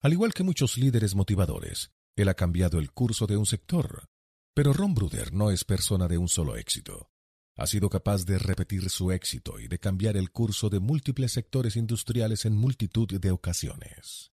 Al 0.00 0.12
igual 0.12 0.34
que 0.34 0.44
muchos 0.44 0.76
líderes 0.76 1.14
motivadores, 1.14 1.90
él 2.16 2.28
ha 2.28 2.34
cambiado 2.34 2.78
el 2.78 2.92
curso 2.92 3.26
de 3.26 3.36
un 3.36 3.46
sector. 3.46 4.08
Pero 4.54 4.72
Ron 4.72 4.94
Bruder 4.94 5.32
no 5.32 5.50
es 5.50 5.64
persona 5.64 6.08
de 6.08 6.18
un 6.18 6.28
solo 6.28 6.56
éxito. 6.56 7.11
Ha 7.56 7.66
sido 7.66 7.90
capaz 7.90 8.24
de 8.24 8.38
repetir 8.38 8.88
su 8.90 9.12
éxito 9.12 9.60
y 9.60 9.68
de 9.68 9.78
cambiar 9.78 10.16
el 10.16 10.30
curso 10.30 10.70
de 10.70 10.80
múltiples 10.80 11.32
sectores 11.32 11.76
industriales 11.76 12.44
en 12.46 12.56
multitud 12.56 13.08
de 13.08 13.30
ocasiones 13.30 14.32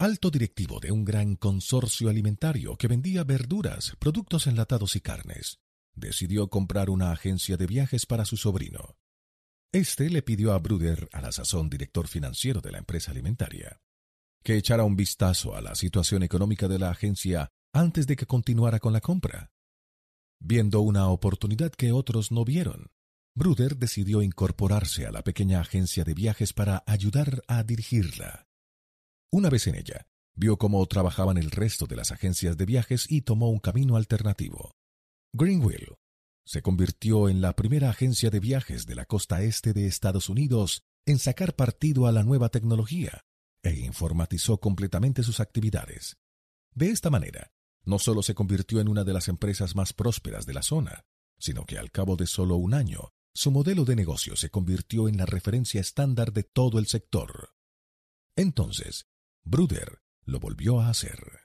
alto 0.00 0.30
directivo 0.30 0.80
de 0.80 0.92
un 0.92 1.04
gran 1.04 1.36
consorcio 1.36 2.08
alimentario 2.08 2.74
que 2.76 2.88
vendía 2.88 3.22
verduras, 3.22 3.96
productos 3.98 4.46
enlatados 4.46 4.96
y 4.96 5.02
carnes, 5.02 5.60
decidió 5.94 6.48
comprar 6.48 6.88
una 6.88 7.12
agencia 7.12 7.58
de 7.58 7.66
viajes 7.66 8.06
para 8.06 8.24
su 8.24 8.38
sobrino. 8.38 8.96
Este 9.72 10.08
le 10.08 10.22
pidió 10.22 10.54
a 10.54 10.58
Bruder, 10.58 11.06
a 11.12 11.20
la 11.20 11.32
sazón 11.32 11.68
director 11.68 12.08
financiero 12.08 12.62
de 12.62 12.72
la 12.72 12.78
empresa 12.78 13.10
alimentaria, 13.10 13.78
que 14.42 14.56
echara 14.56 14.84
un 14.84 14.96
vistazo 14.96 15.54
a 15.54 15.60
la 15.60 15.74
situación 15.74 16.22
económica 16.22 16.66
de 16.66 16.78
la 16.78 16.88
agencia 16.88 17.50
antes 17.74 18.06
de 18.06 18.16
que 18.16 18.24
continuara 18.24 18.78
con 18.78 18.94
la 18.94 19.02
compra. 19.02 19.52
Viendo 20.40 20.80
una 20.80 21.08
oportunidad 21.08 21.70
que 21.70 21.92
otros 21.92 22.32
no 22.32 22.44
vieron, 22.44 22.90
Bruder 23.34 23.76
decidió 23.76 24.22
incorporarse 24.22 25.06
a 25.06 25.12
la 25.12 25.22
pequeña 25.22 25.60
agencia 25.60 26.02
de 26.02 26.14
viajes 26.14 26.52
para 26.52 26.82
ayudar 26.86 27.42
a 27.46 27.62
dirigirla. 27.62 28.48
Una 29.30 29.50
vez 29.50 29.66
en 29.66 29.76
ella, 29.76 30.06
vio 30.34 30.56
cómo 30.56 30.84
trabajaban 30.86 31.36
el 31.36 31.50
resto 31.50 31.86
de 31.86 31.96
las 31.96 32.10
agencias 32.10 32.56
de 32.56 32.64
viajes 32.64 33.06
y 33.08 33.22
tomó 33.22 33.50
un 33.50 33.60
camino 33.60 33.96
alternativo. 33.96 34.72
Greenwheel 35.32 35.94
se 36.44 36.62
convirtió 36.62 37.28
en 37.28 37.40
la 37.40 37.54
primera 37.54 37.90
agencia 37.90 38.30
de 38.30 38.40
viajes 38.40 38.86
de 38.86 38.94
la 38.94 39.04
costa 39.04 39.42
este 39.42 39.72
de 39.72 39.86
Estados 39.86 40.28
Unidos 40.28 40.82
en 41.06 41.18
sacar 41.18 41.54
partido 41.54 42.06
a 42.06 42.12
la 42.12 42.24
nueva 42.24 42.48
tecnología 42.48 43.24
e 43.62 43.78
informatizó 43.78 44.58
completamente 44.58 45.22
sus 45.22 45.38
actividades. 45.38 46.16
De 46.74 46.90
esta 46.90 47.10
manera, 47.10 47.52
no 47.84 47.98
solo 47.98 48.22
se 48.22 48.34
convirtió 48.34 48.80
en 48.80 48.88
una 48.88 49.04
de 49.04 49.12
las 49.12 49.28
empresas 49.28 49.74
más 49.74 49.92
prósperas 49.92 50.46
de 50.46 50.54
la 50.54 50.62
zona, 50.62 51.04
sino 51.38 51.64
que 51.64 51.78
al 51.78 51.90
cabo 51.90 52.16
de 52.16 52.26
solo 52.26 52.56
un 52.56 52.74
año, 52.74 53.12
su 53.32 53.50
modelo 53.50 53.84
de 53.84 53.96
negocio 53.96 54.36
se 54.36 54.50
convirtió 54.50 55.08
en 55.08 55.16
la 55.16 55.26
referencia 55.26 55.80
estándar 55.80 56.32
de 56.32 56.42
todo 56.42 56.78
el 56.78 56.86
sector. 56.86 57.54
Entonces, 58.36 59.06
Bruder 59.44 60.02
lo 60.24 60.40
volvió 60.40 60.80
a 60.80 60.88
hacer. 60.90 61.40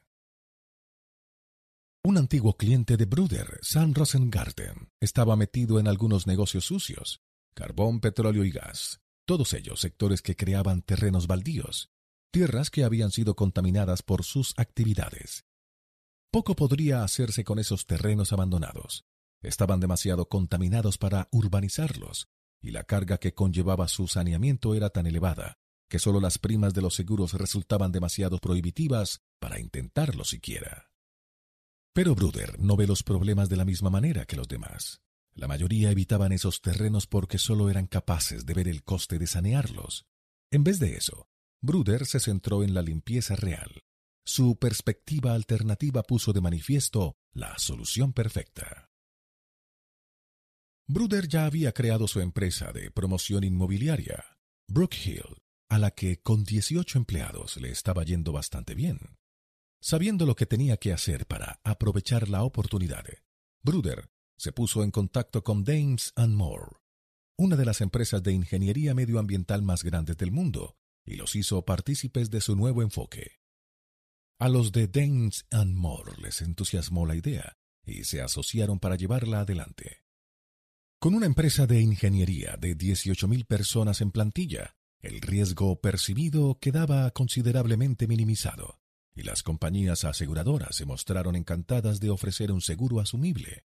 Un 2.03 2.17
antiguo 2.17 2.55
cliente 2.55 2.97
de 2.97 3.05
Bruder, 3.05 3.59
Sam 3.61 3.93
Rosengarten, 3.93 4.91
estaba 4.99 5.35
metido 5.35 5.79
en 5.79 5.87
algunos 5.87 6.27
negocios 6.27 6.65
sucios, 6.65 7.21
carbón, 7.55 7.99
petróleo 7.99 8.43
y 8.43 8.51
gas, 8.51 9.01
todos 9.25 9.53
ellos 9.53 9.79
sectores 9.79 10.21
que 10.21 10.35
creaban 10.35 10.83
terrenos 10.83 11.25
baldíos, 11.25 11.89
tierras 12.29 12.69
que 12.69 12.83
habían 12.83 13.11
sido 13.11 13.35
contaminadas 13.35 14.03
por 14.03 14.23
sus 14.23 14.53
actividades. 14.57 15.45
Poco 16.35 16.53
podría 16.53 17.01
hacerse 17.05 17.45
con 17.45 17.59
esos 17.59 17.85
terrenos 17.85 18.33
abandonados. 18.33 19.05
Estaban 19.41 19.79
demasiado 19.79 20.27
contaminados 20.27 20.97
para 20.97 21.29
urbanizarlos, 21.31 22.27
y 22.61 22.71
la 22.71 22.83
carga 22.83 23.19
que 23.19 23.33
conllevaba 23.33 23.87
su 23.87 24.09
saneamiento 24.09 24.75
era 24.75 24.89
tan 24.89 25.07
elevada 25.07 25.59
que 25.87 25.97
solo 25.97 26.19
las 26.19 26.37
primas 26.37 26.73
de 26.73 26.81
los 26.81 26.93
seguros 26.93 27.35
resultaban 27.35 27.93
demasiado 27.93 28.39
prohibitivas 28.39 29.21
para 29.39 29.61
intentarlo 29.61 30.25
siquiera. 30.25 30.91
Pero 31.93 32.15
Bruder 32.15 32.59
no 32.59 32.75
ve 32.75 32.85
los 32.85 33.01
problemas 33.01 33.47
de 33.47 33.55
la 33.55 33.63
misma 33.63 33.89
manera 33.89 34.25
que 34.25 34.35
los 34.35 34.49
demás. 34.49 34.99
La 35.35 35.47
mayoría 35.47 35.89
evitaban 35.89 36.33
esos 36.33 36.61
terrenos 36.61 37.07
porque 37.07 37.37
solo 37.37 37.69
eran 37.69 37.87
capaces 37.87 38.45
de 38.45 38.53
ver 38.53 38.67
el 38.67 38.83
coste 38.83 39.19
de 39.19 39.27
sanearlos. 39.27 40.05
En 40.51 40.65
vez 40.65 40.79
de 40.79 40.97
eso, 40.97 41.29
Bruder 41.61 42.05
se 42.05 42.19
centró 42.19 42.61
en 42.65 42.73
la 42.73 42.81
limpieza 42.81 43.37
real. 43.37 43.85
Su 44.27 44.57
perspectiva 44.57 45.33
alternativa 45.33 46.01
puso 46.01 46.33
de 46.33 46.41
manifiesto 46.41 47.15
la 47.31 47.59
solución 47.59 48.11
perfecta. 48.11 48.89
Bruder 50.87 51.27
ya 51.27 51.45
había 51.45 51.73
creado 51.73 52.07
su 52.07 52.21
empresa 52.21 52.71
de 52.71 52.89
promoción 52.89 53.43
inmobiliaria, 53.43 54.39
Brookhill, 54.67 55.43
a 55.69 55.77
la 55.77 55.91
que 55.91 56.21
con 56.21 56.43
18 56.43 56.97
empleados 56.97 57.57
le 57.57 57.69
estaba 57.69 58.03
yendo 58.03 58.31
bastante 58.31 58.73
bien. 58.73 58.99
Sabiendo 59.79 60.25
lo 60.25 60.35
que 60.35 60.47
tenía 60.47 60.77
que 60.77 60.91
hacer 60.91 61.27
para 61.27 61.59
aprovechar 61.63 62.27
la 62.27 62.43
oportunidad, 62.43 63.05
Bruder 63.63 64.09
se 64.39 64.51
puso 64.51 64.83
en 64.83 64.89
contacto 64.89 65.43
con 65.43 65.63
Dames 65.63 66.13
Moore, 66.17 66.77
una 67.37 67.55
de 67.55 67.65
las 67.65 67.81
empresas 67.81 68.23
de 68.23 68.33
ingeniería 68.33 68.95
medioambiental 68.95 69.61
más 69.61 69.83
grandes 69.83 70.17
del 70.17 70.31
mundo, 70.31 70.77
y 71.05 71.15
los 71.15 71.35
hizo 71.35 71.63
partícipes 71.63 72.31
de 72.31 72.41
su 72.41 72.55
nuevo 72.55 72.81
enfoque. 72.81 73.44
A 74.37 74.49
los 74.49 74.73
de 74.73 74.87
Dames 74.87 75.45
Moore 75.51 76.11
les 76.21 76.41
entusiasmó 76.41 77.05
la 77.05 77.15
idea 77.15 77.57
y 77.85 78.03
se 78.03 78.21
asociaron 78.21 78.79
para 78.79 78.97
llevarla 78.97 79.39
adelante. 79.39 80.03
Con 80.99 81.13
una 81.13 81.25
empresa 81.25 81.67
de 81.67 81.79
ingeniería 81.79 82.57
de 82.59 82.77
18.000 82.77 83.45
personas 83.45 84.01
en 84.01 84.11
plantilla, 84.11 84.75
el 84.99 85.21
riesgo 85.21 85.79
percibido 85.79 86.59
quedaba 86.59 87.09
considerablemente 87.11 88.07
minimizado 88.07 88.81
y 89.15 89.23
las 89.23 89.41
compañías 89.41 90.03
aseguradoras 90.03 90.75
se 90.75 90.85
mostraron 90.85 91.37
encantadas 91.37 92.01
de 92.01 92.09
ofrecer 92.09 92.51
un 92.51 92.59
seguro 92.59 92.99
asumible. 92.99 93.63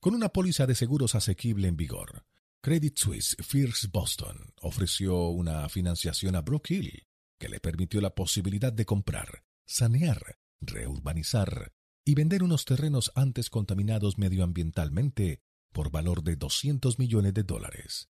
Con 0.00 0.14
una 0.14 0.28
póliza 0.28 0.66
de 0.66 0.74
seguros 0.74 1.14
asequible 1.14 1.68
en 1.68 1.78
vigor, 1.78 2.26
Credit 2.60 2.98
Suisse 2.98 3.36
First 3.40 3.86
Boston 3.90 4.52
ofreció 4.60 5.28
una 5.28 5.66
financiación 5.70 6.36
a 6.36 6.42
Brook 6.42 6.68
Hill 6.68 7.06
que 7.38 7.48
le 7.48 7.58
permitió 7.58 8.02
la 8.02 8.14
posibilidad 8.14 8.72
de 8.72 8.84
comprar, 8.84 9.44
sanear, 9.72 10.38
reurbanizar 10.60 11.72
y 12.04 12.14
vender 12.14 12.42
unos 12.42 12.64
terrenos 12.64 13.12
antes 13.14 13.50
contaminados 13.50 14.18
medioambientalmente 14.18 15.42
por 15.72 15.90
valor 15.90 16.22
de 16.22 16.36
200 16.36 16.98
millones 16.98 17.34
de 17.34 17.42
dólares. 17.42 18.08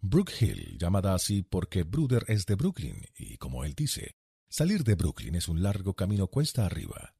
Brook 0.00 0.30
Hill, 0.40 0.76
llamada 0.78 1.14
así 1.14 1.42
porque 1.42 1.84
Bruder 1.84 2.24
es 2.28 2.46
de 2.46 2.54
Brooklyn 2.54 3.06
y, 3.16 3.38
como 3.38 3.64
él 3.64 3.74
dice, 3.74 4.16
Salir 4.48 4.84
de 4.84 4.94
Brooklyn 4.94 5.34
es 5.34 5.48
un 5.48 5.62
largo 5.62 5.94
camino 5.94 6.28
cuesta 6.28 6.66
arriba. 6.66 7.14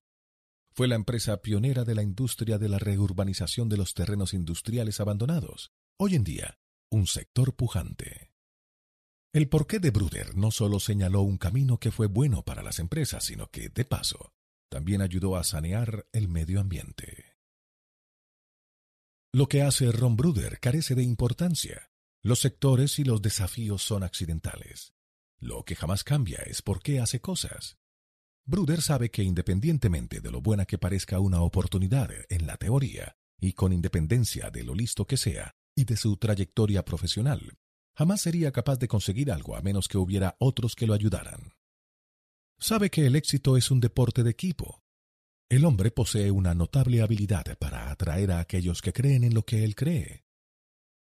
Fue 0.73 0.89
la 0.89 0.95
empresa 0.95 1.41
pionera 1.41 1.85
de 1.85 1.95
la 1.95 2.03
industria 2.03 2.59
de 2.59 2.69
la 2.69 2.79
reurbanización 2.79 3.69
de 3.69 3.77
los 3.77 3.95
terrenos 3.95 4.35
industriales 4.35 5.01
abandonados, 5.01 5.73
hoy 5.97 6.15
en 6.15 6.25
día 6.25 6.59
un 6.91 7.07
sector 7.07 7.57
pujante. 7.57 8.26
El 9.33 9.49
porqué 9.49 9.78
de 9.78 9.91
Bruder 9.91 10.37
no 10.37 10.51
solo 10.51 10.81
señaló 10.81 11.23
un 11.23 11.37
camino 11.39 11.78
que 11.78 11.91
fue 11.91 12.07
bueno 12.07 12.42
para 12.42 12.62
las 12.62 12.78
empresas, 12.78 13.25
sino 13.25 13.51
que, 13.51 13.69
de 13.69 13.85
paso, 13.85 14.33
también 14.69 15.03
ayudó 15.03 15.37
a 15.37 15.44
sanear 15.44 16.07
el 16.12 16.28
medio 16.28 16.60
ambiente. 16.60 17.37
Lo 19.33 19.49
que 19.49 19.62
hace 19.62 19.92
Ron 19.92 20.17
Bruder 20.17 20.59
carece 20.60 20.94
de 20.94 21.03
importancia. 21.03 21.91
Los 22.23 22.41
sectores 22.41 22.99
y 22.99 23.05
los 23.05 23.21
desafíos 23.21 23.83
son 23.83 24.03
accidentales. 24.03 24.94
Lo 25.39 25.65
que 25.65 25.76
jamás 25.76 26.05
cambia 26.05 26.39
es 26.47 26.62
por 26.62 26.83
qué 26.83 27.01
hace 27.01 27.21
cosas. 27.21 27.78
Bruder 28.47 28.81
sabe 28.81 29.10
que 29.10 29.23
independientemente 29.23 30.21
de 30.21 30.31
lo 30.31 30.41
buena 30.41 30.65
que 30.65 30.78
parezca 30.78 31.21
una 31.21 31.42
oportunidad 31.42 32.10
en 32.31 32.47
la 32.47 32.57
teoría, 32.57 33.17
y 33.39 33.53
con 33.53 33.73
independencia 33.73 34.51
de 34.51 34.65
lo 34.65 34.75
listo 34.75 35.07
que 35.07 35.17
sea 35.17 35.55
y 35.75 35.85
de 35.85 35.97
su 35.97 36.17
trayectoria 36.17 36.85
profesional, 36.85 37.59
jamás 37.97 38.21
sería 38.21 38.53
capaz 38.53 38.79
de 38.79 38.89
conseguir 38.89 39.31
algo 39.31 39.57
a 39.57 39.62
menos 39.62 39.89
que 39.89 39.99
hubiera 39.99 40.37
otros 40.39 40.75
que 40.77 40.87
lo 40.87 40.95
ayudaran. 40.95 41.55
Sabe 42.59 42.91
que 42.91 43.07
el 43.07 43.17
éxito 43.17 43.57
es 43.57 43.71
un 43.71 43.81
deporte 43.81 44.23
de 44.23 44.31
equipo. 44.31 44.83
El 45.49 45.65
hombre 45.65 45.91
posee 45.91 46.31
una 46.31 46.55
notable 46.55 47.03
habilidad 47.03 47.57
para 47.59 47.91
atraer 47.91 48.33
a 48.33 48.41
aquellos 48.41 48.83
que 48.83 48.93
creen 48.93 49.25
en 49.25 49.35
lo 49.35 49.45
que 49.45 49.65
él 49.65 49.75
cree. 49.75 50.25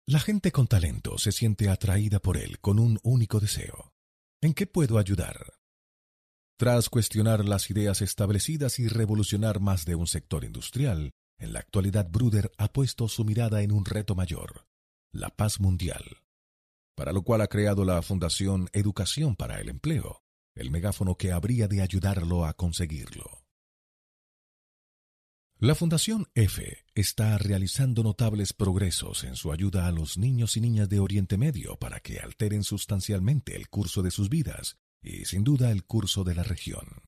La 0.08 0.19
gente 0.19 0.51
con 0.51 0.67
talento 0.67 1.17
se 1.17 1.31
siente 1.31 1.69
atraída 1.69 2.19
por 2.19 2.38
él 2.38 2.60
con 2.60 2.80
un 2.80 2.99
único 3.03 3.40
deseo, 3.40 3.92
¿En 4.44 4.56
qué 4.56 4.65
puedo 4.65 4.97
ayudar? 4.97 5.53
Tras 6.58 6.90
cuestionar 6.90 7.46
las 7.46 7.69
ideas 7.69 8.01
establecidas 8.01 8.80
y 8.80 8.88
revolucionar 8.88 9.60
más 9.60 9.85
de 9.85 9.94
un 9.94 10.08
sector 10.08 10.44
industrial, 10.44 11.12
en 11.38 11.53
la 11.53 11.60
actualidad 11.60 12.10
Bruder 12.10 12.51
ha 12.58 12.74
puesto 12.74 13.08
su 13.08 13.24
mirada 13.24 13.62
en 13.62 13.72
un 13.72 13.85
reto 13.85 14.15
mayor, 14.15 14.65
la 15.12 15.30
paz 15.30 15.60
mundial, 15.60 16.24
para 17.01 17.14
lo 17.14 17.24
cual 17.24 17.42
ha 17.42 17.48
creado 17.48 17.84
la 17.84 18.00
Fundación 18.03 18.69
Educación 18.74 19.35
para 19.35 19.60
el 19.60 19.69
Empleo, 19.69 20.22
el 20.53 20.69
megáfono 20.69 21.16
que 21.16 21.32
habría 21.32 21.67
de 21.67 21.82
ayudarlo 21.82 22.46
a 22.46 22.53
conseguirlo. 22.53 23.44
La 25.58 25.74
Fundación 25.74 26.28
EFE 26.35 26.85
está 26.94 27.40
realizando 27.40 28.03
notables 28.03 28.53
progresos 28.53 29.24
en 29.24 29.35
su 29.35 29.51
ayuda 29.51 29.88
a 29.88 29.92
los 29.92 30.19
niños 30.19 30.58
y 30.58 30.62
niñas 30.62 30.90
de 30.90 31.00
Oriente 31.00 31.40
Medio 31.40 31.76
para 31.76 32.01
que 32.01 32.19
alteren 32.19 32.64
sustancialmente 32.64 33.56
el 33.56 33.67
curso 33.67 34.03
de 34.03 34.12
sus 34.12 34.30
vidas 34.30 34.78
y 35.01 35.26
sin 35.26 35.44
duda 35.44 35.72
el 35.72 35.85
curso 35.85 36.24
de 36.24 36.35
la 36.35 36.44
región. 36.44 37.01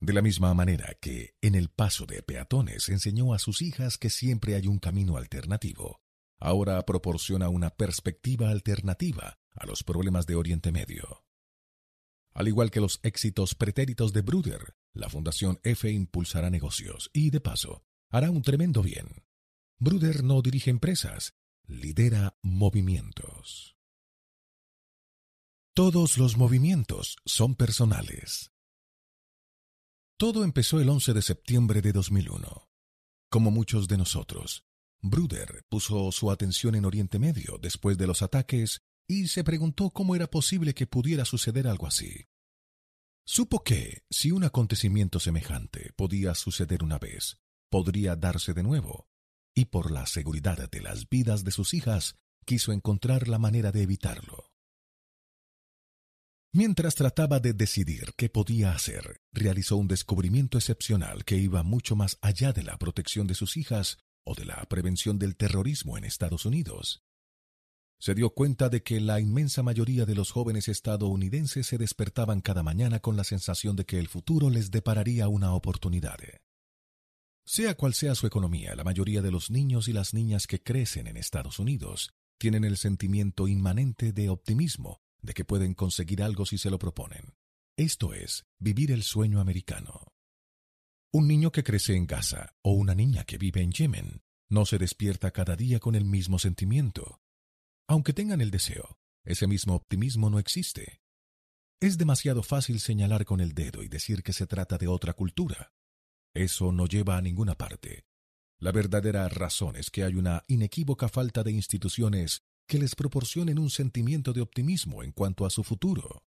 De 0.00 0.14
la 0.14 0.22
misma 0.22 0.54
manera 0.54 0.96
que 1.02 1.34
en 1.42 1.54
el 1.54 1.68
paso 1.68 2.06
de 2.06 2.22
peatones 2.22 2.88
enseñó 2.88 3.34
a 3.34 3.38
sus 3.38 3.60
hijas 3.60 3.98
que 3.98 4.08
siempre 4.08 4.54
hay 4.54 4.66
un 4.68 4.78
camino 4.78 5.18
alternativo, 5.18 6.00
ahora 6.38 6.84
proporciona 6.84 7.48
una 7.48 7.70
perspectiva 7.70 8.50
alternativa 8.50 9.38
a 9.54 9.66
los 9.66 9.82
problemas 9.82 10.26
de 10.26 10.36
Oriente 10.36 10.72
Medio. 10.72 11.24
Al 12.34 12.48
igual 12.48 12.70
que 12.70 12.80
los 12.80 13.00
éxitos 13.02 13.54
pretéritos 13.54 14.12
de 14.12 14.20
Bruder, 14.20 14.76
la 14.92 15.08
Fundación 15.08 15.58
F 15.62 15.90
impulsará 15.90 16.50
negocios 16.50 17.10
y, 17.12 17.30
de 17.30 17.40
paso, 17.40 17.84
hará 18.10 18.30
un 18.30 18.42
tremendo 18.42 18.82
bien. 18.82 19.24
Bruder 19.78 20.22
no 20.22 20.42
dirige 20.42 20.70
empresas, 20.70 21.34
lidera 21.66 22.38
movimientos. 22.42 23.76
Todos 25.74 26.16
los 26.16 26.36
movimientos 26.36 27.16
son 27.24 27.54
personales. 27.54 28.52
Todo 30.18 30.44
empezó 30.44 30.80
el 30.80 30.88
11 30.88 31.12
de 31.12 31.22
septiembre 31.22 31.82
de 31.82 31.92
2001. 31.92 32.70
Como 33.28 33.50
muchos 33.50 33.86
de 33.86 33.98
nosotros, 33.98 34.66
Bruder 35.10 35.64
puso 35.68 36.10
su 36.12 36.30
atención 36.30 36.74
en 36.74 36.84
Oriente 36.84 37.18
Medio 37.18 37.58
después 37.60 37.98
de 37.98 38.06
los 38.06 38.22
ataques 38.22 38.80
y 39.08 39.28
se 39.28 39.44
preguntó 39.44 39.90
cómo 39.90 40.16
era 40.16 40.28
posible 40.28 40.74
que 40.74 40.86
pudiera 40.86 41.24
suceder 41.24 41.68
algo 41.68 41.86
así. 41.86 42.26
Supo 43.24 43.62
que, 43.64 44.04
si 44.10 44.30
un 44.30 44.44
acontecimiento 44.44 45.18
semejante 45.18 45.92
podía 45.96 46.34
suceder 46.34 46.84
una 46.84 46.98
vez, 46.98 47.38
podría 47.70 48.14
darse 48.16 48.54
de 48.54 48.62
nuevo, 48.62 49.08
y 49.54 49.66
por 49.66 49.90
la 49.90 50.06
seguridad 50.06 50.68
de 50.70 50.80
las 50.80 51.08
vidas 51.08 51.42
de 51.42 51.50
sus 51.50 51.74
hijas, 51.74 52.16
quiso 52.44 52.72
encontrar 52.72 53.26
la 53.26 53.38
manera 53.38 53.72
de 53.72 53.82
evitarlo. 53.82 54.52
Mientras 56.52 56.94
trataba 56.94 57.40
de 57.40 57.52
decidir 57.52 58.14
qué 58.16 58.28
podía 58.28 58.72
hacer, 58.72 59.20
realizó 59.32 59.76
un 59.76 59.88
descubrimiento 59.88 60.56
excepcional 60.56 61.24
que 61.24 61.36
iba 61.36 61.62
mucho 61.62 61.96
más 61.96 62.18
allá 62.22 62.52
de 62.52 62.62
la 62.62 62.78
protección 62.78 63.26
de 63.26 63.34
sus 63.34 63.56
hijas 63.56 63.98
o 64.26 64.34
de 64.34 64.44
la 64.44 64.62
prevención 64.68 65.18
del 65.18 65.36
terrorismo 65.36 65.96
en 65.96 66.04
Estados 66.04 66.44
Unidos 66.44 67.02
se 67.98 68.14
dio 68.14 68.30
cuenta 68.30 68.68
de 68.68 68.82
que 68.82 69.00
la 69.00 69.20
inmensa 69.20 69.62
mayoría 69.62 70.04
de 70.04 70.14
los 70.14 70.30
jóvenes 70.30 70.68
estadounidenses 70.68 71.66
se 71.66 71.78
despertaban 71.78 72.40
cada 72.40 72.62
mañana 72.62 73.00
con 73.00 73.16
la 73.16 73.24
sensación 73.24 73.74
de 73.74 73.86
que 73.86 73.98
el 73.98 74.08
futuro 74.08 74.50
les 74.50 74.70
depararía 74.70 75.28
una 75.28 75.54
oportunidad. 75.54 76.18
Sea 77.46 77.74
cual 77.74 77.94
sea 77.94 78.14
su 78.14 78.26
economía, 78.26 78.74
la 78.74 78.84
mayoría 78.84 79.22
de 79.22 79.30
los 79.30 79.50
niños 79.50 79.88
y 79.88 79.92
las 79.92 80.14
niñas 80.14 80.46
que 80.46 80.62
crecen 80.62 81.06
en 81.06 81.16
Estados 81.16 81.58
Unidos 81.58 82.12
tienen 82.38 82.64
el 82.64 82.76
sentimiento 82.76 83.48
inmanente 83.48 84.12
de 84.12 84.28
optimismo 84.28 85.00
de 85.22 85.32
que 85.32 85.44
pueden 85.44 85.74
conseguir 85.74 86.22
algo 86.22 86.44
si 86.44 86.58
se 86.58 86.70
lo 86.70 86.78
proponen. 86.78 87.34
Esto 87.76 88.12
es, 88.12 88.44
vivir 88.58 88.90
el 88.90 89.02
sueño 89.02 89.40
americano. 89.40 90.15
Un 91.18 91.28
niño 91.28 91.50
que 91.50 91.64
crece 91.64 91.96
en 91.96 92.06
Gaza 92.06 92.54
o 92.60 92.72
una 92.72 92.94
niña 92.94 93.24
que 93.24 93.38
vive 93.38 93.62
en 93.62 93.72
Yemen 93.72 94.20
no 94.50 94.66
se 94.66 94.76
despierta 94.76 95.30
cada 95.30 95.56
día 95.56 95.80
con 95.80 95.94
el 95.94 96.04
mismo 96.04 96.38
sentimiento. 96.38 97.22
Aunque 97.88 98.12
tengan 98.12 98.42
el 98.42 98.50
deseo, 98.50 98.98
ese 99.24 99.46
mismo 99.46 99.74
optimismo 99.74 100.28
no 100.28 100.38
existe. 100.38 101.00
Es 101.80 101.96
demasiado 101.96 102.42
fácil 102.42 102.80
señalar 102.80 103.24
con 103.24 103.40
el 103.40 103.54
dedo 103.54 103.82
y 103.82 103.88
decir 103.88 104.22
que 104.22 104.34
se 104.34 104.46
trata 104.46 104.76
de 104.76 104.88
otra 104.88 105.14
cultura. 105.14 105.72
Eso 106.34 106.70
no 106.70 106.84
lleva 106.84 107.16
a 107.16 107.22
ninguna 107.22 107.54
parte. 107.54 108.04
La 108.60 108.70
verdadera 108.70 109.26
razón 109.30 109.76
es 109.76 109.90
que 109.90 110.04
hay 110.04 110.16
una 110.16 110.44
inequívoca 110.48 111.08
falta 111.08 111.42
de 111.42 111.52
instituciones 111.52 112.42
que 112.68 112.78
les 112.78 112.94
proporcionen 112.94 113.58
un 113.58 113.70
sentimiento 113.70 114.34
de 114.34 114.42
optimismo 114.42 115.02
en 115.02 115.12
cuanto 115.12 115.46
a 115.46 115.50
su 115.50 115.64
futuro. 115.64 116.26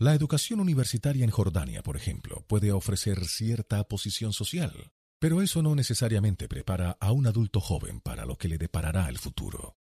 La 0.00 0.14
educación 0.14 0.60
universitaria 0.60 1.26
en 1.26 1.30
Jordania, 1.30 1.82
por 1.82 1.94
ejemplo, 1.94 2.42
puede 2.48 2.72
ofrecer 2.72 3.26
cierta 3.26 3.86
posición 3.86 4.32
social, 4.32 4.92
pero 5.18 5.42
eso 5.42 5.60
no 5.60 5.74
necesariamente 5.74 6.48
prepara 6.48 6.92
a 7.00 7.12
un 7.12 7.26
adulto 7.26 7.60
joven 7.60 8.00
para 8.00 8.24
lo 8.24 8.38
que 8.38 8.48
le 8.48 8.56
deparará 8.56 9.10
el 9.10 9.18
futuro. 9.18 9.76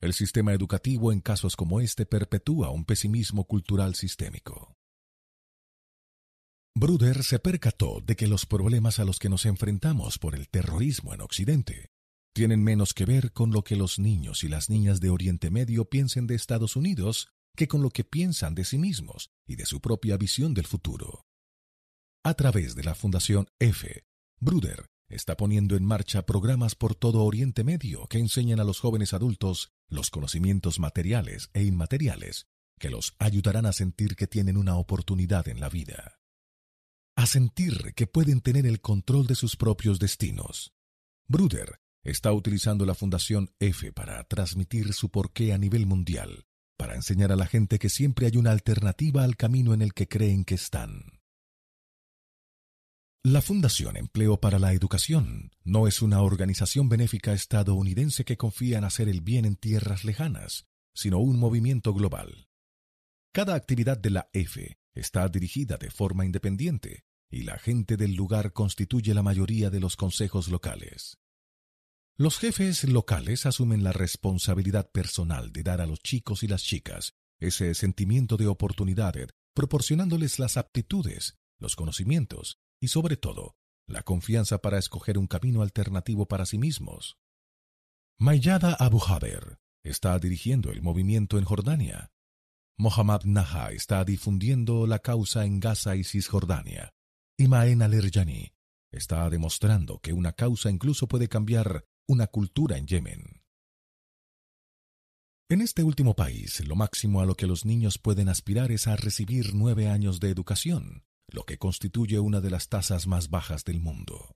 El 0.00 0.12
sistema 0.12 0.52
educativo 0.52 1.10
en 1.10 1.20
casos 1.20 1.56
como 1.56 1.80
este 1.80 2.06
perpetúa 2.06 2.70
un 2.70 2.84
pesimismo 2.84 3.44
cultural 3.44 3.96
sistémico. 3.96 4.76
Bruder 6.76 7.24
se 7.24 7.40
percató 7.40 8.00
de 8.00 8.14
que 8.14 8.28
los 8.28 8.46
problemas 8.46 9.00
a 9.00 9.04
los 9.04 9.18
que 9.18 9.28
nos 9.28 9.46
enfrentamos 9.46 10.20
por 10.20 10.36
el 10.36 10.48
terrorismo 10.48 11.12
en 11.12 11.22
Occidente 11.22 11.90
tienen 12.32 12.62
menos 12.62 12.94
que 12.94 13.04
ver 13.04 13.32
con 13.32 13.50
lo 13.50 13.64
que 13.64 13.74
los 13.74 13.98
niños 13.98 14.44
y 14.44 14.48
las 14.48 14.70
niñas 14.70 15.00
de 15.00 15.10
Oriente 15.10 15.50
Medio 15.50 15.86
piensen 15.86 16.28
de 16.28 16.36
Estados 16.36 16.76
Unidos 16.76 17.32
que 17.56 17.68
con 17.68 17.82
lo 17.82 17.90
que 17.90 18.04
piensan 18.04 18.54
de 18.54 18.64
sí 18.64 18.78
mismos 18.78 19.30
y 19.46 19.56
de 19.56 19.66
su 19.66 19.80
propia 19.80 20.16
visión 20.16 20.54
del 20.54 20.66
futuro. 20.66 21.26
A 22.24 22.34
través 22.34 22.74
de 22.74 22.84
la 22.84 22.94
Fundación 22.94 23.48
F, 23.58 24.04
Bruder 24.40 24.86
está 25.08 25.36
poniendo 25.36 25.76
en 25.76 25.84
marcha 25.84 26.26
programas 26.26 26.74
por 26.74 26.94
todo 26.94 27.24
Oriente 27.24 27.64
Medio 27.64 28.06
que 28.06 28.18
enseñan 28.18 28.60
a 28.60 28.64
los 28.64 28.80
jóvenes 28.80 29.12
adultos 29.12 29.72
los 29.88 30.10
conocimientos 30.10 30.78
materiales 30.78 31.50
e 31.52 31.64
inmateriales 31.64 32.46
que 32.78 32.90
los 32.90 33.14
ayudarán 33.18 33.66
a 33.66 33.72
sentir 33.72 34.16
que 34.16 34.26
tienen 34.26 34.56
una 34.56 34.76
oportunidad 34.76 35.48
en 35.48 35.60
la 35.60 35.68
vida 35.68 36.20
a 37.20 37.26
sentir 37.26 37.92
que 37.94 38.06
pueden 38.06 38.40
tener 38.40 38.64
el 38.64 38.80
control 38.80 39.26
de 39.26 39.34
sus 39.34 39.54
propios 39.54 39.98
destinos. 39.98 40.72
Bruder 41.28 41.78
está 42.02 42.32
utilizando 42.32 42.86
la 42.86 42.94
Fundación 42.94 43.50
F 43.58 43.92
para 43.92 44.24
transmitir 44.24 44.94
su 44.94 45.10
porqué 45.10 45.52
a 45.52 45.58
nivel 45.58 45.84
mundial, 45.84 46.46
para 46.80 46.94
enseñar 46.94 47.30
a 47.30 47.36
la 47.36 47.44
gente 47.44 47.78
que 47.78 47.90
siempre 47.90 48.24
hay 48.24 48.38
una 48.38 48.52
alternativa 48.52 49.22
al 49.22 49.36
camino 49.36 49.74
en 49.74 49.82
el 49.82 49.92
que 49.92 50.08
creen 50.08 50.46
que 50.46 50.54
están. 50.54 51.20
La 53.22 53.42
Fundación 53.42 53.98
Empleo 53.98 54.40
para 54.40 54.58
la 54.58 54.72
Educación 54.72 55.50
no 55.62 55.86
es 55.86 56.00
una 56.00 56.22
organización 56.22 56.88
benéfica 56.88 57.34
estadounidense 57.34 58.24
que 58.24 58.38
confía 58.38 58.78
en 58.78 58.84
hacer 58.84 59.10
el 59.10 59.20
bien 59.20 59.44
en 59.44 59.56
tierras 59.56 60.06
lejanas, 60.06 60.68
sino 60.94 61.18
un 61.18 61.38
movimiento 61.38 61.92
global. 61.92 62.48
Cada 63.30 63.56
actividad 63.56 63.98
de 63.98 64.08
la 64.08 64.30
F 64.32 64.78
está 64.94 65.28
dirigida 65.28 65.76
de 65.76 65.90
forma 65.90 66.24
independiente 66.24 67.04
y 67.30 67.42
la 67.42 67.58
gente 67.58 67.98
del 67.98 68.14
lugar 68.14 68.54
constituye 68.54 69.12
la 69.12 69.22
mayoría 69.22 69.68
de 69.68 69.80
los 69.80 69.96
consejos 69.96 70.48
locales. 70.48 71.18
Los 72.20 72.38
jefes 72.38 72.84
locales 72.84 73.46
asumen 73.46 73.82
la 73.82 73.92
responsabilidad 73.92 74.90
personal 74.90 75.52
de 75.52 75.62
dar 75.62 75.80
a 75.80 75.86
los 75.86 76.00
chicos 76.02 76.42
y 76.42 76.48
las 76.48 76.62
chicas 76.62 77.14
ese 77.38 77.72
sentimiento 77.72 78.36
de 78.36 78.46
oportunidad, 78.46 79.14
proporcionándoles 79.54 80.38
las 80.38 80.58
aptitudes, 80.58 81.38
los 81.58 81.76
conocimientos 81.76 82.58
y, 82.78 82.88
sobre 82.88 83.16
todo, 83.16 83.56
la 83.86 84.02
confianza 84.02 84.58
para 84.58 84.76
escoger 84.76 85.16
un 85.16 85.28
camino 85.28 85.62
alternativo 85.62 86.28
para 86.28 86.44
sí 86.44 86.58
mismos. 86.58 87.16
Mayada 88.18 88.74
Abu 88.74 89.02
Haber 89.02 89.58
está 89.82 90.18
dirigiendo 90.18 90.72
el 90.72 90.82
movimiento 90.82 91.38
en 91.38 91.46
Jordania. 91.46 92.12
Mohammad 92.76 93.22
Naha 93.24 93.72
está 93.72 94.04
difundiendo 94.04 94.86
la 94.86 94.98
causa 94.98 95.46
en 95.46 95.58
Gaza 95.58 95.96
y 95.96 96.04
Cisjordania. 96.04 96.92
Y 97.38 97.48
Maen 97.48 97.80
al 97.80 97.94
está 98.92 99.30
demostrando 99.30 100.00
que 100.00 100.12
una 100.12 100.34
causa 100.34 100.68
incluso 100.68 101.08
puede 101.08 101.26
cambiar 101.26 101.86
una 102.10 102.26
cultura 102.26 102.76
en 102.76 102.88
Yemen. 102.88 103.40
En 105.48 105.60
este 105.60 105.84
último 105.84 106.16
país, 106.16 106.58
lo 106.66 106.74
máximo 106.74 107.20
a 107.20 107.24
lo 107.24 107.36
que 107.36 107.46
los 107.46 107.64
niños 107.64 107.98
pueden 107.98 108.28
aspirar 108.28 108.72
es 108.72 108.88
a 108.88 108.96
recibir 108.96 109.54
nueve 109.54 109.88
años 109.88 110.18
de 110.18 110.28
educación, 110.28 111.04
lo 111.28 111.44
que 111.44 111.56
constituye 111.56 112.18
una 112.18 112.40
de 112.40 112.50
las 112.50 112.68
tasas 112.68 113.06
más 113.06 113.30
bajas 113.30 113.62
del 113.62 113.78
mundo. 113.78 114.34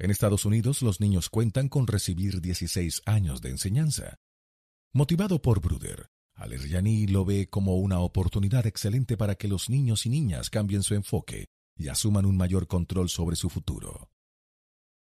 En 0.00 0.10
Estados 0.10 0.46
Unidos, 0.46 0.82
los 0.82 1.00
niños 1.00 1.30
cuentan 1.30 1.68
con 1.68 1.86
recibir 1.86 2.40
16 2.40 3.02
años 3.06 3.40
de 3.40 3.50
enseñanza. 3.50 4.16
Motivado 4.92 5.40
por 5.42 5.60
Bruder, 5.60 6.08
al 6.34 6.50
lo 7.12 7.24
ve 7.24 7.48
como 7.48 7.76
una 7.76 8.00
oportunidad 8.00 8.66
excelente 8.66 9.16
para 9.16 9.36
que 9.36 9.46
los 9.46 9.70
niños 9.70 10.06
y 10.06 10.08
niñas 10.08 10.50
cambien 10.50 10.82
su 10.82 10.94
enfoque 10.94 11.46
y 11.76 11.86
asuman 11.86 12.26
un 12.26 12.36
mayor 12.36 12.66
control 12.66 13.10
sobre 13.10 13.36
su 13.36 13.48
futuro. 13.48 14.10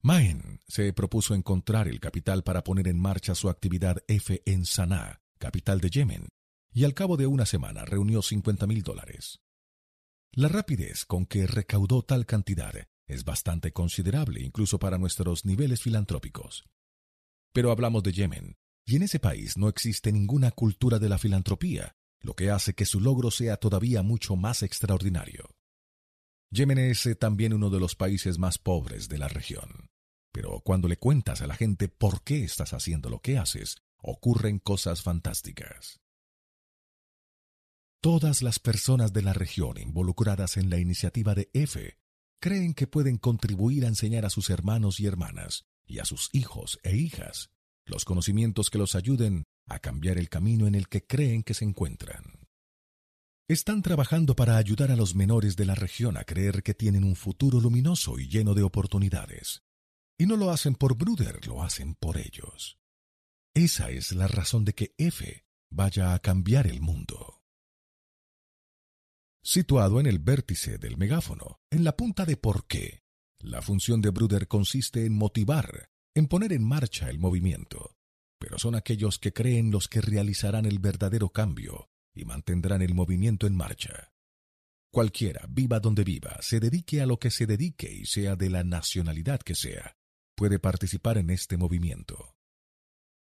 Maen 0.04 0.58
se 0.66 0.92
propuso 0.92 1.32
encontrar 1.32 1.86
el 1.86 2.00
capital 2.00 2.42
para 2.42 2.64
poner 2.64 2.88
en 2.88 2.98
marcha 2.98 3.36
su 3.36 3.48
actividad 3.48 4.02
F 4.08 4.42
en 4.46 4.66
Sanaa, 4.66 5.22
capital 5.38 5.80
de 5.80 5.90
Yemen, 5.90 6.28
y 6.72 6.82
al 6.82 6.92
cabo 6.92 7.16
de 7.16 7.28
una 7.28 7.46
semana 7.46 7.84
reunió 7.84 8.20
50 8.20 8.66
mil 8.66 8.82
dólares. 8.82 9.40
La 10.32 10.48
rapidez 10.48 11.04
con 11.04 11.24
que 11.24 11.46
recaudó 11.46 12.02
tal 12.02 12.26
cantidad 12.26 12.74
es 13.06 13.24
bastante 13.24 13.72
considerable 13.72 14.40
incluso 14.42 14.80
para 14.80 14.98
nuestros 14.98 15.44
niveles 15.44 15.82
filantrópicos. 15.82 16.64
Pero 17.52 17.70
hablamos 17.70 18.02
de 18.02 18.12
Yemen, 18.12 18.56
y 18.84 18.96
en 18.96 19.04
ese 19.04 19.20
país 19.20 19.56
no 19.56 19.68
existe 19.68 20.10
ninguna 20.10 20.50
cultura 20.50 20.98
de 20.98 21.10
la 21.10 21.18
filantropía, 21.18 21.94
lo 22.20 22.34
que 22.34 22.50
hace 22.50 22.74
que 22.74 22.86
su 22.86 22.98
logro 22.98 23.30
sea 23.30 23.56
todavía 23.56 24.02
mucho 24.02 24.34
más 24.34 24.64
extraordinario. 24.64 25.48
Yemen 26.50 26.78
es 26.78 27.06
eh, 27.06 27.14
también 27.14 27.54
uno 27.54 27.70
de 27.70 27.78
los 27.78 27.94
países 27.94 28.38
más 28.38 28.58
pobres 28.58 29.08
de 29.08 29.18
la 29.18 29.28
región. 29.28 29.91
Pero 30.32 30.60
cuando 30.60 30.88
le 30.88 30.96
cuentas 30.96 31.42
a 31.42 31.46
la 31.46 31.54
gente 31.54 31.88
por 31.88 32.22
qué 32.22 32.42
estás 32.42 32.72
haciendo 32.72 33.10
lo 33.10 33.20
que 33.20 33.38
haces, 33.38 33.76
ocurren 33.98 34.58
cosas 34.58 35.02
fantásticas. 35.02 36.00
Todas 38.00 38.42
las 38.42 38.58
personas 38.58 39.12
de 39.12 39.22
la 39.22 39.32
región 39.32 39.78
involucradas 39.78 40.56
en 40.56 40.70
la 40.70 40.78
iniciativa 40.78 41.34
de 41.34 41.50
EFE 41.52 41.98
creen 42.40 42.74
que 42.74 42.88
pueden 42.88 43.18
contribuir 43.18 43.84
a 43.84 43.88
enseñar 43.88 44.26
a 44.26 44.30
sus 44.30 44.50
hermanos 44.50 44.98
y 44.98 45.06
hermanas 45.06 45.66
y 45.86 46.00
a 46.00 46.04
sus 46.04 46.28
hijos 46.32 46.80
e 46.82 46.96
hijas 46.96 47.50
los 47.84 48.04
conocimientos 48.04 48.70
que 48.70 48.78
los 48.78 48.94
ayuden 48.94 49.44
a 49.66 49.78
cambiar 49.78 50.18
el 50.18 50.28
camino 50.28 50.66
en 50.66 50.74
el 50.74 50.88
que 50.88 51.06
creen 51.06 51.42
que 51.42 51.54
se 51.54 51.64
encuentran. 51.64 52.24
Están 53.48 53.82
trabajando 53.82 54.34
para 54.34 54.56
ayudar 54.56 54.90
a 54.90 54.96
los 54.96 55.14
menores 55.14 55.56
de 55.56 55.66
la 55.66 55.74
región 55.74 56.16
a 56.16 56.24
creer 56.24 56.62
que 56.62 56.74
tienen 56.74 57.04
un 57.04 57.16
futuro 57.16 57.60
luminoso 57.60 58.18
y 58.18 58.28
lleno 58.28 58.54
de 58.54 58.62
oportunidades. 58.62 59.62
Y 60.22 60.26
no 60.26 60.36
lo 60.36 60.52
hacen 60.52 60.76
por 60.76 60.96
Bruder, 60.96 61.44
lo 61.48 61.64
hacen 61.64 61.96
por 61.96 62.16
ellos. 62.16 62.78
Esa 63.54 63.90
es 63.90 64.12
la 64.12 64.28
razón 64.28 64.64
de 64.64 64.72
que 64.72 64.94
F 64.96 65.44
vaya 65.68 66.14
a 66.14 66.20
cambiar 66.20 66.68
el 66.68 66.80
mundo. 66.80 67.42
Situado 69.42 69.98
en 69.98 70.06
el 70.06 70.20
vértice 70.20 70.78
del 70.78 70.96
megáfono, 70.96 71.60
en 71.72 71.82
la 71.82 71.96
punta 71.96 72.24
de 72.24 72.36
por 72.36 72.68
qué, 72.68 73.02
la 73.40 73.62
función 73.62 74.00
de 74.00 74.10
Bruder 74.10 74.46
consiste 74.46 75.06
en 75.06 75.14
motivar, 75.16 75.90
en 76.14 76.28
poner 76.28 76.52
en 76.52 76.62
marcha 76.62 77.10
el 77.10 77.18
movimiento, 77.18 77.96
pero 78.38 78.60
son 78.60 78.76
aquellos 78.76 79.18
que 79.18 79.32
creen 79.32 79.72
los 79.72 79.88
que 79.88 80.00
realizarán 80.00 80.66
el 80.66 80.78
verdadero 80.78 81.30
cambio 81.30 81.90
y 82.14 82.26
mantendrán 82.26 82.80
el 82.80 82.94
movimiento 82.94 83.48
en 83.48 83.56
marcha. 83.56 84.12
Cualquiera, 84.92 85.46
viva 85.48 85.80
donde 85.80 86.04
viva, 86.04 86.38
se 86.42 86.60
dedique 86.60 87.00
a 87.00 87.06
lo 87.06 87.18
que 87.18 87.32
se 87.32 87.46
dedique 87.46 87.92
y 87.92 88.06
sea 88.06 88.36
de 88.36 88.50
la 88.50 88.62
nacionalidad 88.62 89.40
que 89.40 89.56
sea, 89.56 89.96
puede 90.42 90.58
participar 90.58 91.18
en 91.18 91.30
este 91.30 91.56
movimiento. 91.56 92.34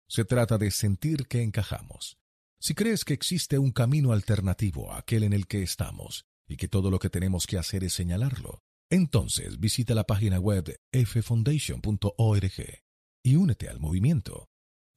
Se 0.09 0.25
trata 0.25 0.59
de 0.59 0.73
sentir 0.73 1.29
que 1.29 1.43
encajamos. 1.43 2.19
Si 2.59 2.75
crees 2.75 3.05
que 3.05 3.15
existe 3.15 3.57
un 3.57 3.71
camino 3.71 4.11
alternativo 4.11 4.91
a 4.91 4.99
aquel 4.99 5.23
en 5.23 5.33
el 5.33 5.47
que 5.47 5.63
estamos 5.63 6.25
y 6.49 6.57
que 6.57 6.67
todo 6.67 6.91
lo 6.91 6.99
que 6.99 7.11
tenemos 7.11 7.47
que 7.47 7.57
hacer 7.57 7.85
es 7.85 7.93
señalarlo, 7.93 8.65
entonces 8.91 9.61
visita 9.61 9.95
la 9.95 10.09
página 10.09 10.41
web 10.41 10.77
ffoundation.org 10.93 12.83
y 13.23 13.37
únete 13.37 13.69
al 13.69 13.79
movimiento. 13.79 14.49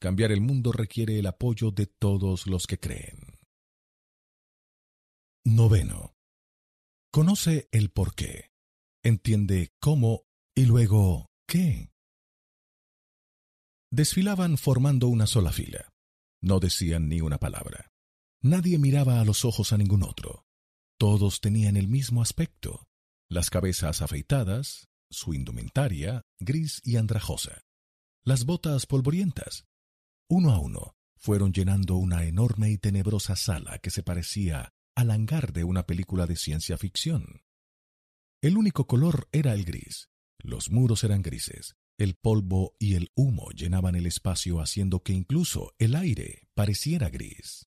Cambiar 0.01 0.31
el 0.31 0.41
mundo 0.41 0.71
requiere 0.71 1.19
el 1.19 1.27
apoyo 1.27 1.69
de 1.69 1.85
todos 1.85 2.47
los 2.47 2.65
que 2.65 2.79
creen. 2.79 3.37
Noveno. 5.45 6.15
Conoce 7.11 7.69
el 7.71 7.91
por 7.91 8.15
qué. 8.15 8.49
Entiende 9.03 9.71
cómo 9.79 10.23
y 10.55 10.65
luego 10.65 11.27
qué. 11.47 11.91
Desfilaban 13.91 14.57
formando 14.57 15.07
una 15.07 15.27
sola 15.27 15.51
fila. 15.51 15.93
No 16.41 16.59
decían 16.59 17.07
ni 17.07 17.21
una 17.21 17.37
palabra. 17.37 17.91
Nadie 18.41 18.77
miraba 18.77 19.21
a 19.21 19.25
los 19.25 19.45
ojos 19.45 19.71
a 19.73 19.77
ningún 19.77 20.03
otro. 20.03 20.45
Todos 20.99 21.39
tenían 21.41 21.77
el 21.77 21.87
mismo 21.87 22.21
aspecto. 22.21 22.87
las 23.29 23.49
cabezas 23.49 24.01
afeitadas, 24.01 24.87
su 25.09 25.33
indumentaria 25.33 26.21
gris 26.39 26.81
y 26.85 26.95
andrajosa, 26.95 27.65
las 28.23 28.45
botas 28.45 28.85
polvorientas. 28.85 29.65
Uno 30.29 30.51
a 30.51 30.59
uno 30.59 30.95
fueron 31.17 31.51
llenando 31.51 31.95
una 31.95 32.23
enorme 32.23 32.71
y 32.71 32.77
tenebrosa 32.77 33.35
sala 33.35 33.79
que 33.79 33.89
se 33.89 34.03
parecía 34.03 34.73
al 34.95 35.11
hangar 35.11 35.51
de 35.51 35.63
una 35.63 35.85
película 35.85 36.25
de 36.25 36.35
ciencia 36.35 36.77
ficción. 36.77 37.43
El 38.41 38.57
único 38.57 38.87
color 38.87 39.27
era 39.31 39.53
el 39.53 39.65
gris. 39.65 40.09
Los 40.39 40.69
muros 40.69 41.03
eran 41.03 41.21
grises, 41.21 41.75
el 41.97 42.15
polvo 42.15 42.75
y 42.79 42.95
el 42.95 43.11
humo 43.15 43.49
llenaban 43.51 43.95
el 43.95 44.05
espacio 44.05 44.59
haciendo 44.61 45.01
que 45.01 45.13
incluso 45.13 45.73
el 45.79 45.95
aire 45.95 46.47
pareciera 46.53 47.09
gris. 47.09 47.67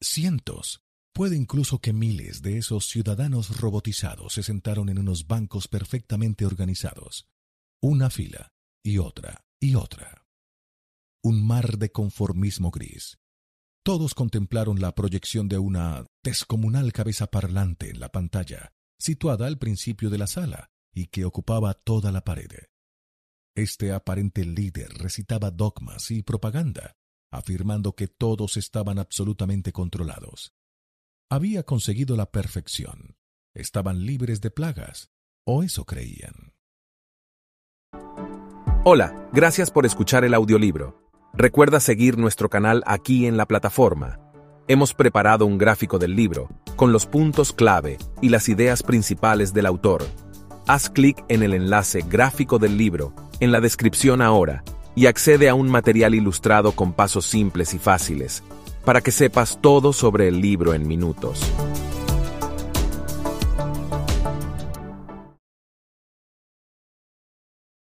Cientos, 0.00 0.82
puede 1.12 1.36
incluso 1.36 1.78
que 1.80 1.92
miles 1.92 2.42
de 2.42 2.58
esos 2.58 2.86
ciudadanos 2.86 3.60
robotizados 3.60 4.32
se 4.32 4.42
sentaron 4.42 4.88
en 4.88 4.98
unos 4.98 5.26
bancos 5.26 5.68
perfectamente 5.68 6.46
organizados, 6.46 7.28
una 7.80 8.10
fila 8.10 8.52
y 8.82 8.98
otra 8.98 9.44
y 9.60 9.74
otra. 9.74 10.26
Un 11.22 11.46
mar 11.46 11.78
de 11.78 11.92
conformismo 11.92 12.70
gris. 12.70 13.18
Todos 13.84 14.14
contemplaron 14.14 14.80
la 14.80 14.94
proyección 14.94 15.48
de 15.48 15.58
una 15.58 16.06
descomunal 16.22 16.92
cabeza 16.92 17.28
parlante 17.28 17.90
en 17.90 18.00
la 18.00 18.10
pantalla, 18.10 18.72
situada 18.98 19.46
al 19.46 19.58
principio 19.58 20.08
de 20.08 20.18
la 20.18 20.26
sala, 20.26 20.71
y 20.94 21.06
que 21.06 21.24
ocupaba 21.24 21.74
toda 21.74 22.12
la 22.12 22.22
pared. 22.22 22.50
Este 23.54 23.92
aparente 23.92 24.44
líder 24.44 24.88
recitaba 24.94 25.50
dogmas 25.50 26.10
y 26.10 26.22
propaganda, 26.22 26.96
afirmando 27.30 27.94
que 27.94 28.08
todos 28.08 28.56
estaban 28.56 28.98
absolutamente 28.98 29.72
controlados. 29.72 30.54
Había 31.30 31.62
conseguido 31.62 32.16
la 32.16 32.30
perfección. 32.30 33.16
Estaban 33.54 34.06
libres 34.06 34.40
de 34.40 34.50
plagas, 34.50 35.10
o 35.46 35.62
eso 35.62 35.84
creían. 35.84 36.54
Hola, 38.84 39.28
gracias 39.32 39.70
por 39.70 39.86
escuchar 39.86 40.24
el 40.24 40.34
audiolibro. 40.34 41.10
Recuerda 41.34 41.80
seguir 41.80 42.18
nuestro 42.18 42.50
canal 42.50 42.82
aquí 42.86 43.26
en 43.26 43.36
la 43.36 43.46
plataforma. 43.46 44.18
Hemos 44.66 44.94
preparado 44.94 45.46
un 45.46 45.58
gráfico 45.58 45.98
del 45.98 46.16
libro, 46.16 46.48
con 46.76 46.92
los 46.92 47.06
puntos 47.06 47.52
clave 47.52 47.98
y 48.20 48.28
las 48.28 48.48
ideas 48.48 48.82
principales 48.82 49.52
del 49.52 49.66
autor 49.66 50.04
haz 50.66 50.90
clic 50.90 51.24
en 51.28 51.42
el 51.42 51.54
enlace 51.54 52.02
gráfico 52.02 52.58
del 52.58 52.76
libro 52.76 53.14
en 53.40 53.52
la 53.52 53.60
descripción 53.60 54.22
ahora 54.22 54.62
y 54.94 55.06
accede 55.06 55.48
a 55.48 55.54
un 55.54 55.68
material 55.70 56.14
ilustrado 56.14 56.72
con 56.72 56.92
pasos 56.92 57.26
simples 57.26 57.74
y 57.74 57.78
fáciles 57.78 58.42
para 58.84 59.00
que 59.00 59.10
sepas 59.10 59.60
todo 59.60 59.92
sobre 59.92 60.28
el 60.28 60.40
libro 60.40 60.74
en 60.74 60.86
minutos. 60.86 61.40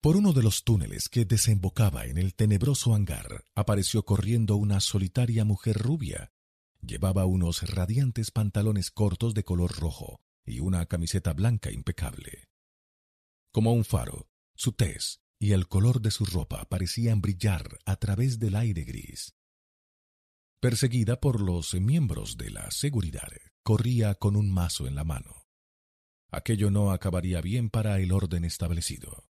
Por 0.01 0.17
uno 0.17 0.33
de 0.33 0.43
los 0.43 0.63
túneles 0.63 1.09
que 1.09 1.25
desembocaba 1.25 2.07
en 2.07 2.17
el 2.17 2.35
tenebroso 2.35 2.95
hangar 2.95 3.43
apareció 3.57 4.05
corriendo 4.05 4.55
una 4.55 4.79
solitaria 4.79 5.45
mujer 5.45 5.79
rubia. 5.79 6.31
Llevaba 6.81 7.27
unos 7.27 7.69
radiantes 7.69 8.31
pantalones 8.31 8.93
cortos 8.93 9.35
de 9.35 9.43
color 9.43 9.73
rojo 9.81 10.21
y 10.45 10.61
una 10.61 10.87
camiseta 10.87 11.33
blanca 11.33 11.73
impecable. 11.73 12.45
Como 13.57 13.73
un 13.73 13.87
faro, 13.87 14.29
su 14.55 14.73
tez 14.73 15.23
y 15.41 15.53
el 15.53 15.67
color 15.67 16.03
de 16.03 16.11
su 16.11 16.27
ropa 16.27 16.67
parecían 16.69 17.23
brillar 17.23 17.79
a 17.87 17.97
través 17.97 18.39
del 18.39 18.55
aire 18.55 18.85
gris. 18.85 19.35
Perseguida 20.61 21.21
por 21.21 21.41
los 21.41 21.73
miembros 21.73 22.37
de 22.37 22.51
la 22.51 22.71
seguridad, 22.71 23.31
corría 23.63 24.15
con 24.15 24.37
un 24.37 24.51
mazo 24.51 24.87
en 24.87 24.95
la 24.95 25.05
mano. 25.05 25.47
Aquello 26.31 26.71
no 26.71 26.91
acabaría 26.91 27.41
bien 27.41 27.71
para 27.71 27.99
el 27.99 28.13
orden 28.13 28.45
establecido. 28.45 29.25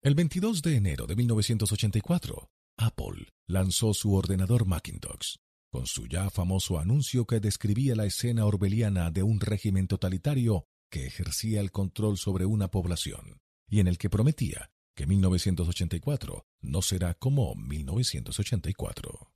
El 0.00 0.14
22 0.14 0.62
de 0.62 0.76
enero 0.76 1.06
de 1.06 1.16
1984, 1.16 2.50
Apple 2.78 3.28
lanzó 3.46 3.92
su 3.92 4.14
ordenador 4.14 4.64
Macintosh, 4.64 5.36
con 5.70 5.86
su 5.86 6.06
ya 6.06 6.30
famoso 6.30 6.78
anuncio 6.78 7.26
que 7.26 7.40
describía 7.40 7.94
la 7.94 8.06
escena 8.06 8.46
orbeliana 8.46 9.10
de 9.10 9.22
un 9.22 9.38
régimen 9.38 9.86
totalitario 9.86 10.66
que 10.92 11.06
ejercía 11.06 11.60
el 11.60 11.72
control 11.72 12.18
sobre 12.18 12.44
una 12.44 12.70
población 12.70 13.40
y 13.66 13.80
en 13.80 13.88
el 13.88 13.96
que 13.96 14.10
prometía 14.10 14.70
que 14.94 15.06
1984 15.06 16.46
no 16.60 16.82
será 16.82 17.14
como 17.14 17.54
1984. 17.54 19.32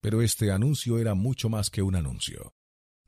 Pero 0.00 0.20
este 0.20 0.50
anuncio 0.50 0.98
era 0.98 1.14
mucho 1.14 1.48
más 1.48 1.70
que 1.70 1.80
un 1.82 1.94
anuncio. 1.94 2.56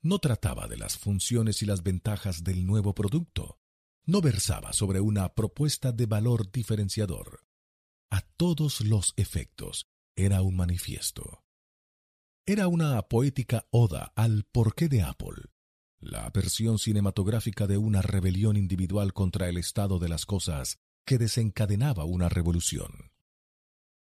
No 0.01 0.21
trataba 0.21 0.69
de 0.69 0.77
las 0.77 0.97
funciones 0.97 1.61
y 1.63 1.67
las 1.67 1.83
ventajas 1.83 2.45
del 2.45 2.65
nuevo 2.65 2.95
producto. 2.95 3.59
No 4.07 4.21
versaba 4.21 4.73
sobre 4.73 5.01
una 5.01 5.35
propuesta 5.35 5.91
de 5.91 6.07
valor 6.07 6.53
diferenciador. 6.53 7.45
A 8.11 8.21
todos 8.21 8.81
los 8.83 9.13
efectos 9.17 9.89
era 10.15 10.43
un 10.43 10.55
manifiesto. 10.55 11.43
Era 12.47 12.69
una 12.69 13.03
poética 13.03 13.67
oda 13.71 14.13
al 14.15 14.45
porqué 14.45 14.89
de 14.89 15.03
Apple, 15.03 15.51
la 16.01 16.31
versión 16.31 16.79
cinematográfica 16.79 17.67
de 17.67 17.77
una 17.77 18.01
rebelión 18.01 18.57
individual 18.57 19.13
contra 19.13 19.49
el 19.49 19.59
estado 19.59 19.99
de 19.99 20.09
las 20.09 20.25
cosas 20.25 20.79
que 21.05 21.19
desencadenaba 21.19 22.05
una 22.05 22.29
revolución. 22.29 23.13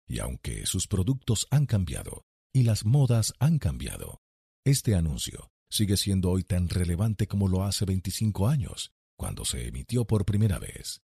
Y 0.08 0.20
aunque 0.20 0.66
sus 0.66 0.88
productos 0.88 1.48
han 1.52 1.66
cambiado 1.66 2.26
y 2.52 2.64
las 2.64 2.86
modas 2.86 3.34
han 3.40 3.60
cambiado, 3.60 4.22
este 4.66 4.96
anuncio 4.96 5.52
sigue 5.70 5.98
siendo 5.98 6.32
hoy 6.32 6.44
tan 6.44 6.68
relevante 6.70 7.28
como 7.28 7.48
lo 7.48 7.64
hace 7.64 7.86
25 7.86 8.48
años, 8.48 8.92
cuando 9.16 9.46
se 9.46 9.68
emitió 9.68 10.06
por 10.06 10.26
primera 10.26 10.60
vez. 10.60 11.02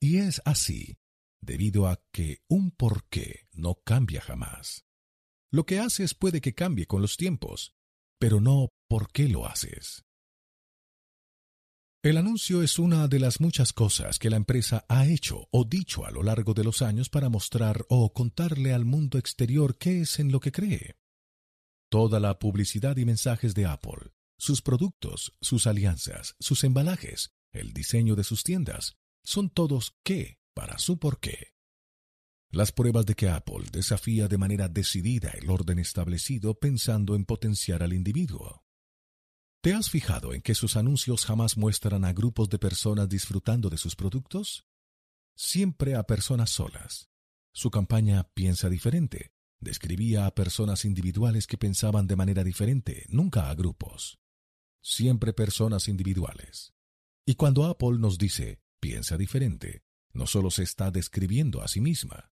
Y 0.00 0.18
es 0.18 0.40
así, 0.44 0.98
debido 1.40 1.88
a 1.88 2.00
que 2.10 2.42
un 2.48 2.70
porqué 2.70 3.48
no 3.52 3.76
cambia 3.84 4.20
jamás. 4.20 4.84
Lo 5.50 5.64
que 5.64 5.78
haces 5.78 6.14
puede 6.14 6.40
que 6.40 6.54
cambie 6.54 6.86
con 6.86 7.00
los 7.00 7.16
tiempos, 7.16 7.74
pero 8.18 8.40
no 8.40 8.72
por 8.88 9.10
qué 9.12 9.28
lo 9.28 9.46
haces. 9.46 10.05
El 12.02 12.18
anuncio 12.18 12.62
es 12.62 12.78
una 12.78 13.08
de 13.08 13.18
las 13.18 13.40
muchas 13.40 13.72
cosas 13.72 14.18
que 14.18 14.30
la 14.30 14.36
empresa 14.36 14.84
ha 14.88 15.06
hecho 15.06 15.48
o 15.50 15.64
dicho 15.64 16.04
a 16.04 16.10
lo 16.10 16.22
largo 16.22 16.54
de 16.54 16.62
los 16.62 16.82
años 16.82 17.08
para 17.08 17.28
mostrar 17.28 17.84
o 17.88 18.12
contarle 18.12 18.72
al 18.72 18.84
mundo 18.84 19.18
exterior 19.18 19.76
qué 19.76 20.02
es 20.02 20.20
en 20.20 20.30
lo 20.30 20.38
que 20.38 20.52
cree. 20.52 20.96
Toda 21.90 22.20
la 22.20 22.38
publicidad 22.38 22.96
y 22.96 23.04
mensajes 23.04 23.54
de 23.54 23.66
Apple, 23.66 24.12
sus 24.38 24.62
productos, 24.62 25.32
sus 25.40 25.66
alianzas, 25.66 26.36
sus 26.38 26.62
embalajes, 26.64 27.32
el 27.52 27.72
diseño 27.72 28.14
de 28.14 28.24
sus 28.24 28.44
tiendas, 28.44 28.96
son 29.24 29.50
todos 29.50 29.96
qué 30.04 30.38
para 30.54 30.78
su 30.78 30.98
porqué. 30.98 31.54
Las 32.50 32.72
pruebas 32.72 33.06
de 33.06 33.14
que 33.14 33.28
Apple 33.28 33.66
desafía 33.72 34.28
de 34.28 34.38
manera 34.38 34.68
decidida 34.68 35.30
el 35.30 35.50
orden 35.50 35.78
establecido 35.78 36.54
pensando 36.54 37.16
en 37.16 37.24
potenciar 37.24 37.82
al 37.82 37.92
individuo. 37.92 38.65
¿Te 39.66 39.74
has 39.74 39.90
fijado 39.90 40.32
en 40.32 40.42
que 40.42 40.54
sus 40.54 40.76
anuncios 40.76 41.26
jamás 41.26 41.56
muestran 41.56 42.04
a 42.04 42.12
grupos 42.12 42.48
de 42.48 42.56
personas 42.56 43.08
disfrutando 43.08 43.68
de 43.68 43.76
sus 43.76 43.96
productos? 43.96 44.64
Siempre 45.34 45.96
a 45.96 46.04
personas 46.04 46.50
solas. 46.50 47.10
Su 47.52 47.72
campaña 47.72 48.30
Piensa 48.32 48.68
diferente 48.68 49.32
describía 49.58 50.26
a 50.26 50.34
personas 50.36 50.84
individuales 50.84 51.48
que 51.48 51.58
pensaban 51.58 52.06
de 52.06 52.14
manera 52.14 52.44
diferente, 52.44 53.06
nunca 53.08 53.50
a 53.50 53.56
grupos. 53.56 54.20
Siempre 54.84 55.32
personas 55.32 55.88
individuales. 55.88 56.72
Y 57.26 57.34
cuando 57.34 57.64
Apple 57.64 57.98
nos 57.98 58.18
dice 58.18 58.60
Piensa 58.78 59.16
diferente, 59.16 59.82
no 60.12 60.28
solo 60.28 60.52
se 60.52 60.62
está 60.62 60.92
describiendo 60.92 61.60
a 61.60 61.66
sí 61.66 61.80
misma. 61.80 62.30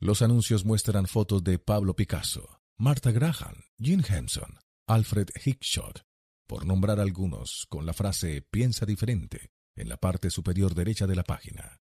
Los 0.00 0.20
anuncios 0.20 0.66
muestran 0.66 1.06
fotos 1.06 1.42
de 1.42 1.58
Pablo 1.58 1.96
Picasso, 1.96 2.60
Martha 2.76 3.10
Graham, 3.10 3.62
Jim 3.78 4.02
Henson, 4.06 4.58
Alfred 4.86 5.30
Hitchcock, 5.42 6.04
por 6.46 6.66
nombrar 6.66 7.00
algunos, 7.00 7.66
con 7.68 7.86
la 7.86 7.92
frase 7.92 8.42
piensa 8.42 8.86
diferente 8.86 9.50
en 9.76 9.88
la 9.88 9.96
parte 9.96 10.30
superior 10.30 10.74
derecha 10.74 11.06
de 11.06 11.16
la 11.16 11.24
página. 11.24 11.80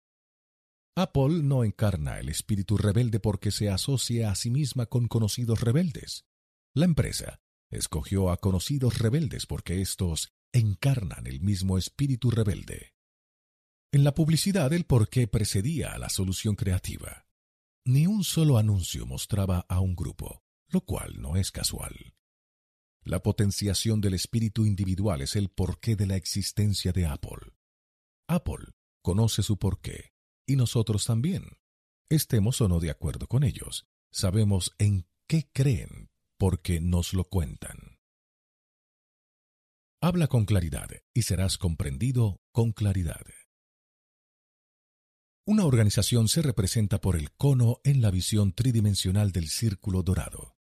Apple 0.96 1.44
no 1.44 1.64
encarna 1.64 2.20
el 2.20 2.30
espíritu 2.30 2.78
rebelde 2.78 3.20
porque 3.20 3.52
se 3.52 3.70
asocia 3.70 4.30
a 4.30 4.36
sí 4.36 4.50
misma 4.50 4.86
con 4.86 5.08
conocidos 5.08 5.62
rebeldes. 5.62 6.26
La 6.74 6.86
empresa 6.86 7.42
escogió 7.70 8.30
a 8.30 8.38
conocidos 8.38 8.98
rebeldes 9.00 9.46
porque 9.46 9.82
éstos 9.82 10.34
encarnan 10.54 11.28
el 11.28 11.40
mismo 11.40 11.78
espíritu 11.78 12.30
rebelde. 12.30 12.94
En 13.94 14.04
la 14.04 14.14
publicidad 14.14 14.72
el 14.74 14.86
porqué 14.86 15.28
precedía 15.28 15.94
a 15.94 15.98
la 15.98 16.10
solución 16.10 16.56
creativa. 16.56 17.26
Ni 17.86 18.08
un 18.08 18.24
solo 18.24 18.58
anuncio 18.58 19.06
mostraba 19.06 19.66
a 19.68 19.80
un 19.80 19.96
grupo, 19.96 20.44
lo 20.68 20.82
cual 20.82 21.22
no 21.22 21.36
es 21.36 21.52
casual. 21.52 22.14
La 23.04 23.24
potenciación 23.24 24.00
del 24.00 24.14
espíritu 24.14 24.66
individual 24.66 25.22
es 25.22 25.36
el 25.36 25.50
porqué 25.50 25.96
de 25.96 26.06
la 26.06 26.16
existencia 26.16 26.92
de 26.92 27.08
Apple. 27.08 27.54
Apple 28.28 28.74
conoce 29.02 29.42
su 29.42 29.58
porqué, 29.58 30.14
y 30.46 30.56
nosotros 30.56 31.06
también. 31.06 31.58
Estemos 32.10 32.62
o 32.62 32.68
no 32.68 32.80
de 32.80 32.92
acuerdo 32.92 33.28
con 33.28 33.44
ellos, 33.44 33.88
sabemos 34.12 34.76
en 34.78 35.08
qué 35.28 35.50
creen 35.52 36.10
porque 36.38 36.80
nos 36.80 37.14
lo 37.14 37.26
cuentan. 37.26 38.00
Habla 40.02 40.28
con 40.28 40.46
claridad 40.46 40.90
y 41.14 41.24
serás 41.24 41.58
comprendido 41.58 42.42
con 42.52 42.72
claridad. 42.72 43.26
Una 45.46 45.66
organización 45.66 46.28
se 46.28 46.42
representa 46.42 47.02
por 47.02 47.16
el 47.16 47.32
cono 47.32 47.80
en 47.84 48.02
la 48.02 48.12
visión 48.12 48.54
tridimensional 48.54 49.32
del 49.32 49.48
círculo 49.48 50.04
dorado. 50.04 50.56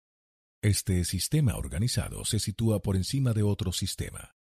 Este 0.64 1.06
sistema 1.06 1.56
organizado 1.56 2.26
se 2.26 2.40
sitúa 2.40 2.82
por 2.82 2.96
encima 2.96 3.34
de 3.34 3.44
otro 3.44 3.72
sistema. 3.72 4.36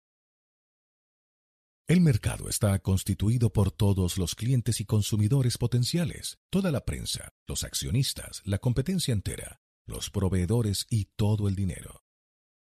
El 1.88 2.02
mercado 2.02 2.50
está 2.50 2.78
constituido 2.80 3.50
por 3.50 3.72
todos 3.72 4.18
los 4.18 4.34
clientes 4.34 4.80
y 4.80 4.84
consumidores 4.84 5.56
potenciales, 5.56 6.38
toda 6.50 6.70
la 6.70 6.84
prensa, 6.84 7.32
los 7.46 7.64
accionistas, 7.64 8.42
la 8.44 8.58
competencia 8.58 9.12
entera, 9.12 9.62
los 9.86 10.10
proveedores 10.10 10.86
y 10.90 11.06
todo 11.16 11.48
el 11.48 11.54
dinero. 11.54 12.04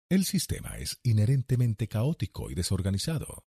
El 0.09 0.25
sistema 0.25 0.77
es 0.77 0.99
inherentemente 1.01 1.87
caótico 1.87 2.51
y 2.51 2.55
desorganizado. 2.55 3.45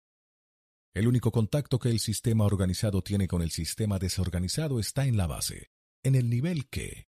El 0.93 1.07
único 1.07 1.31
contacto 1.31 1.79
que 1.79 1.89
el 1.89 1.99
sistema 1.99 2.45
organizado 2.45 3.01
tiene 3.01 3.27
con 3.27 3.41
el 3.41 3.49
sistema 3.49 3.97
desorganizado 3.97 4.79
está 4.79 5.07
en 5.07 5.17
la 5.17 5.25
base, 5.25 5.71
en 6.03 6.13
el 6.13 6.29
nivel 6.29 6.69
que 6.69 7.08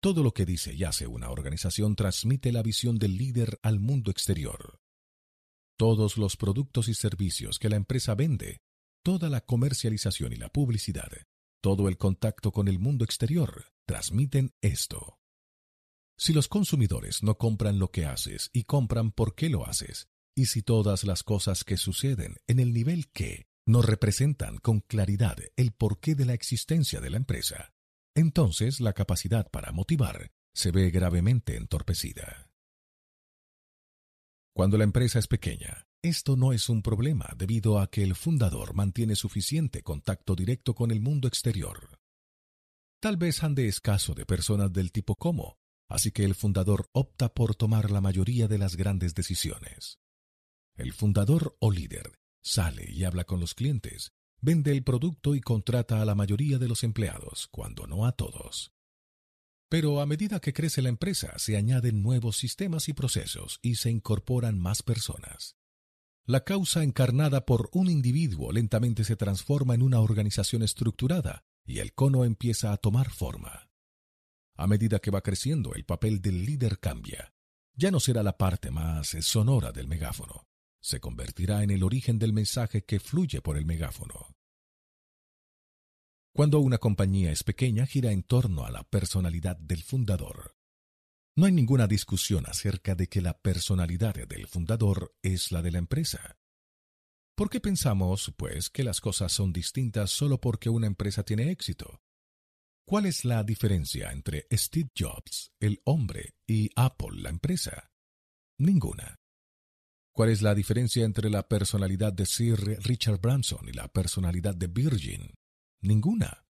todo 0.00 0.22
lo 0.22 0.32
que 0.32 0.46
dice 0.46 0.74
y 0.74 0.84
hace 0.84 1.06
una 1.06 1.30
organización 1.30 1.96
transmite 1.96 2.52
la 2.52 2.62
visión 2.62 2.98
del 2.98 3.16
líder 3.16 3.58
al 3.62 3.80
mundo 3.80 4.10
exterior. 4.10 4.80
Todos 5.76 6.18
los 6.18 6.36
productos 6.36 6.88
y 6.88 6.94
servicios 6.94 7.58
que 7.58 7.68
la 7.68 7.76
empresa 7.76 8.14
vende, 8.14 8.58
toda 9.02 9.28
la 9.28 9.40
comercialización 9.40 10.32
y 10.32 10.36
la 10.36 10.48
publicidad, 10.48 11.10
todo 11.60 11.88
el 11.88 11.98
contacto 11.98 12.52
con 12.52 12.68
el 12.68 12.78
mundo 12.78 13.04
exterior, 13.04 13.66
transmiten 13.86 14.54
esto. 14.60 15.18
Si 16.16 16.32
los 16.32 16.48
consumidores 16.48 17.22
no 17.22 17.38
compran 17.38 17.78
lo 17.78 17.90
que 17.90 18.04
haces 18.04 18.50
y 18.52 18.64
compran 18.64 19.12
por 19.12 19.34
qué 19.34 19.48
lo 19.48 19.66
haces, 19.66 20.08
y 20.34 20.46
si 20.46 20.62
todas 20.62 21.04
las 21.04 21.22
cosas 21.22 21.64
que 21.64 21.76
suceden 21.76 22.36
en 22.46 22.60
el 22.60 22.72
nivel 22.72 23.08
que 23.10 23.46
no 23.66 23.82
representan 23.82 24.58
con 24.58 24.80
claridad 24.80 25.36
el 25.56 25.72
porqué 25.72 26.14
de 26.14 26.24
la 26.24 26.34
existencia 26.34 27.00
de 27.00 27.10
la 27.10 27.16
empresa, 27.16 27.72
entonces 28.18 28.80
la 28.80 28.92
capacidad 28.92 29.50
para 29.50 29.72
motivar 29.72 30.30
se 30.52 30.70
ve 30.70 30.90
gravemente 30.90 31.56
entorpecida. 31.56 32.50
Cuando 34.54 34.76
la 34.76 34.84
empresa 34.84 35.18
es 35.18 35.28
pequeña, 35.28 35.86
esto 36.02 36.36
no 36.36 36.52
es 36.52 36.68
un 36.68 36.82
problema 36.82 37.28
debido 37.36 37.78
a 37.78 37.90
que 37.90 38.02
el 38.02 38.16
fundador 38.16 38.74
mantiene 38.74 39.14
suficiente 39.14 39.82
contacto 39.82 40.34
directo 40.34 40.74
con 40.74 40.90
el 40.90 41.00
mundo 41.00 41.28
exterior. 41.28 41.98
Tal 43.00 43.16
vez 43.16 43.44
ande 43.44 43.68
escaso 43.68 44.14
de 44.14 44.26
personas 44.26 44.72
del 44.72 44.90
tipo 44.90 45.14
como, 45.14 45.58
así 45.88 46.10
que 46.10 46.24
el 46.24 46.34
fundador 46.34 46.88
opta 46.92 47.32
por 47.32 47.54
tomar 47.54 47.90
la 47.90 48.00
mayoría 48.00 48.48
de 48.48 48.58
las 48.58 48.76
grandes 48.76 49.14
decisiones. 49.14 50.00
El 50.76 50.92
fundador 50.92 51.56
o 51.60 51.70
líder 51.70 52.18
sale 52.42 52.90
y 52.90 53.04
habla 53.04 53.24
con 53.24 53.38
los 53.38 53.54
clientes, 53.54 54.12
vende 54.40 54.72
el 54.72 54.82
producto 54.82 55.34
y 55.34 55.40
contrata 55.40 56.00
a 56.00 56.04
la 56.04 56.14
mayoría 56.14 56.58
de 56.58 56.68
los 56.68 56.84
empleados, 56.84 57.48
cuando 57.50 57.86
no 57.86 58.06
a 58.06 58.12
todos. 58.12 58.72
Pero 59.68 60.00
a 60.00 60.06
medida 60.06 60.40
que 60.40 60.52
crece 60.52 60.80
la 60.80 60.88
empresa, 60.88 61.38
se 61.38 61.56
añaden 61.56 62.02
nuevos 62.02 62.36
sistemas 62.36 62.88
y 62.88 62.94
procesos 62.94 63.58
y 63.62 63.74
se 63.74 63.90
incorporan 63.90 64.58
más 64.58 64.82
personas. 64.82 65.56
La 66.24 66.44
causa 66.44 66.82
encarnada 66.82 67.44
por 67.44 67.68
un 67.72 67.90
individuo 67.90 68.52
lentamente 68.52 69.04
se 69.04 69.16
transforma 69.16 69.74
en 69.74 69.82
una 69.82 70.00
organización 70.00 70.62
estructurada 70.62 71.44
y 71.64 71.80
el 71.80 71.92
cono 71.92 72.24
empieza 72.24 72.72
a 72.72 72.78
tomar 72.78 73.10
forma. 73.10 73.70
A 74.56 74.66
medida 74.66 74.98
que 74.98 75.10
va 75.10 75.20
creciendo, 75.22 75.74
el 75.74 75.84
papel 75.84 76.20
del 76.20 76.44
líder 76.44 76.78
cambia. 76.80 77.32
Ya 77.74 77.90
no 77.90 78.00
será 78.00 78.22
la 78.22 78.36
parte 78.36 78.70
más 78.70 79.08
sonora 79.20 79.70
del 79.72 79.86
megáfono 79.86 80.47
se 80.80 81.00
convertirá 81.00 81.62
en 81.62 81.70
el 81.70 81.82
origen 81.82 82.18
del 82.18 82.32
mensaje 82.32 82.84
que 82.84 83.00
fluye 83.00 83.40
por 83.40 83.56
el 83.56 83.66
megáfono. 83.66 84.34
Cuando 86.32 86.60
una 86.60 86.78
compañía 86.78 87.32
es 87.32 87.42
pequeña 87.42 87.86
gira 87.86 88.12
en 88.12 88.22
torno 88.22 88.64
a 88.64 88.70
la 88.70 88.84
personalidad 88.84 89.56
del 89.56 89.82
fundador. 89.82 90.54
No 91.36 91.46
hay 91.46 91.52
ninguna 91.52 91.86
discusión 91.86 92.46
acerca 92.46 92.94
de 92.94 93.08
que 93.08 93.20
la 93.20 93.38
personalidad 93.38 94.14
del 94.14 94.46
fundador 94.46 95.14
es 95.22 95.52
la 95.52 95.62
de 95.62 95.72
la 95.72 95.78
empresa. 95.78 96.36
¿Por 97.36 97.50
qué 97.50 97.60
pensamos, 97.60 98.32
pues, 98.36 98.70
que 98.70 98.82
las 98.82 99.00
cosas 99.00 99.32
son 99.32 99.52
distintas 99.52 100.10
solo 100.10 100.40
porque 100.40 100.68
una 100.68 100.88
empresa 100.88 101.22
tiene 101.22 101.50
éxito? 101.50 102.02
¿Cuál 102.84 103.06
es 103.06 103.24
la 103.24 103.44
diferencia 103.44 104.10
entre 104.10 104.46
Steve 104.50 104.90
Jobs, 104.98 105.52
el 105.60 105.80
hombre, 105.84 106.34
y 106.46 106.70
Apple, 106.74 107.20
la 107.20 107.28
empresa? 107.28 107.92
Ninguna. 108.58 109.20
¿Cuál 110.18 110.30
es 110.30 110.42
la 110.42 110.52
diferencia 110.52 111.04
entre 111.04 111.30
la 111.30 111.46
personalidad 111.46 112.12
de 112.12 112.26
Sir 112.26 112.58
Richard 112.82 113.20
Branson 113.20 113.68
y 113.68 113.72
la 113.72 113.86
personalidad 113.86 114.52
de 114.52 114.66
Virgin? 114.66 115.32
Ninguna. 115.80 116.44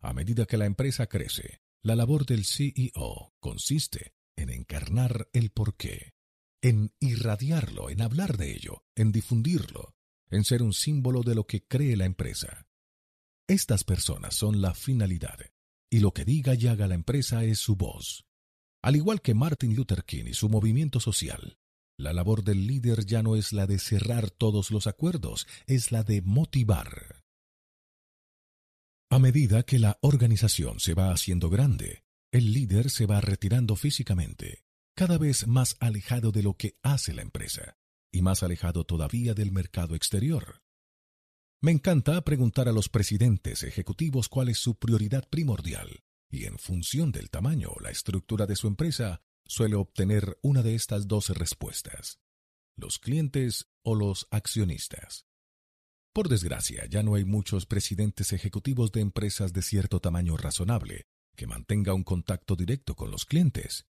A 0.00 0.14
medida 0.14 0.46
que 0.46 0.56
la 0.56 0.64
empresa 0.64 1.06
crece, 1.06 1.60
la 1.82 1.96
labor 1.96 2.24
del 2.24 2.46
CEO 2.46 3.34
consiste 3.40 4.14
en 4.36 4.48
encarnar 4.48 5.28
el 5.34 5.50
porqué, 5.50 6.14
en 6.62 6.94
irradiarlo, 6.98 7.90
en 7.90 8.00
hablar 8.00 8.38
de 8.38 8.52
ello, 8.52 8.86
en 8.94 9.12
difundirlo, 9.12 9.94
en 10.30 10.42
ser 10.42 10.62
un 10.62 10.72
símbolo 10.72 11.20
de 11.20 11.34
lo 11.34 11.46
que 11.46 11.66
cree 11.66 11.94
la 11.94 12.06
empresa. 12.06 12.66
Estas 13.46 13.84
personas 13.84 14.34
son 14.34 14.62
la 14.62 14.72
finalidad, 14.72 15.38
y 15.90 16.00
lo 16.00 16.14
que 16.14 16.24
diga 16.24 16.54
y 16.54 16.68
haga 16.68 16.88
la 16.88 16.94
empresa 16.94 17.44
es 17.44 17.58
su 17.58 17.76
voz. 17.76 18.24
Al 18.80 18.96
igual 18.96 19.20
que 19.20 19.34
Martin 19.34 19.76
Luther 19.76 20.04
King 20.04 20.24
y 20.28 20.32
su 20.32 20.48
movimiento 20.48 21.00
social, 21.00 21.58
la 21.98 22.12
labor 22.12 22.42
del 22.42 22.66
líder 22.66 23.06
ya 23.06 23.22
no 23.22 23.36
es 23.36 23.52
la 23.52 23.66
de 23.66 23.78
cerrar 23.78 24.30
todos 24.30 24.70
los 24.70 24.86
acuerdos, 24.86 25.46
es 25.66 25.92
la 25.92 26.02
de 26.02 26.22
motivar. 26.22 27.22
A 29.10 29.18
medida 29.18 29.62
que 29.62 29.78
la 29.78 29.98
organización 30.00 30.80
se 30.80 30.94
va 30.94 31.12
haciendo 31.12 31.50
grande, 31.50 32.04
el 32.32 32.52
líder 32.52 32.90
se 32.90 33.04
va 33.04 33.20
retirando 33.20 33.76
físicamente, 33.76 34.64
cada 34.96 35.18
vez 35.18 35.46
más 35.46 35.76
alejado 35.80 36.32
de 36.32 36.42
lo 36.42 36.54
que 36.54 36.78
hace 36.82 37.12
la 37.12 37.22
empresa, 37.22 37.76
y 38.10 38.22
más 38.22 38.42
alejado 38.42 38.84
todavía 38.84 39.34
del 39.34 39.52
mercado 39.52 39.94
exterior. 39.94 40.62
Me 41.60 41.72
encanta 41.72 42.24
preguntar 42.24 42.68
a 42.68 42.72
los 42.72 42.88
presidentes 42.88 43.62
ejecutivos 43.62 44.28
cuál 44.28 44.48
es 44.48 44.58
su 44.58 44.78
prioridad 44.78 45.28
primordial, 45.28 46.02
y 46.30 46.46
en 46.46 46.58
función 46.58 47.12
del 47.12 47.30
tamaño 47.30 47.68
o 47.70 47.80
la 47.80 47.90
estructura 47.90 48.46
de 48.46 48.56
su 48.56 48.66
empresa, 48.66 49.20
suele 49.52 49.76
obtener 49.76 50.38
una 50.40 50.62
de 50.62 50.74
estas 50.74 51.06
dos 51.06 51.28
respuestas, 51.28 52.18
los 52.74 52.98
clientes 52.98 53.66
o 53.82 53.94
los 53.94 54.26
accionistas. 54.30 55.26
Por 56.14 56.30
desgracia, 56.30 56.86
ya 56.88 57.02
no 57.02 57.16
hay 57.16 57.26
muchos 57.26 57.66
presidentes 57.66 58.32
ejecutivos 58.32 58.92
de 58.92 59.02
empresas 59.02 59.52
de 59.52 59.60
cierto 59.60 60.00
tamaño 60.00 60.38
razonable 60.38 61.06
que 61.36 61.46
mantenga 61.46 61.92
un 61.92 62.02
contacto 62.02 62.56
directo 62.56 62.94
con 62.94 63.10
los 63.10 63.26
clientes, 63.26 63.86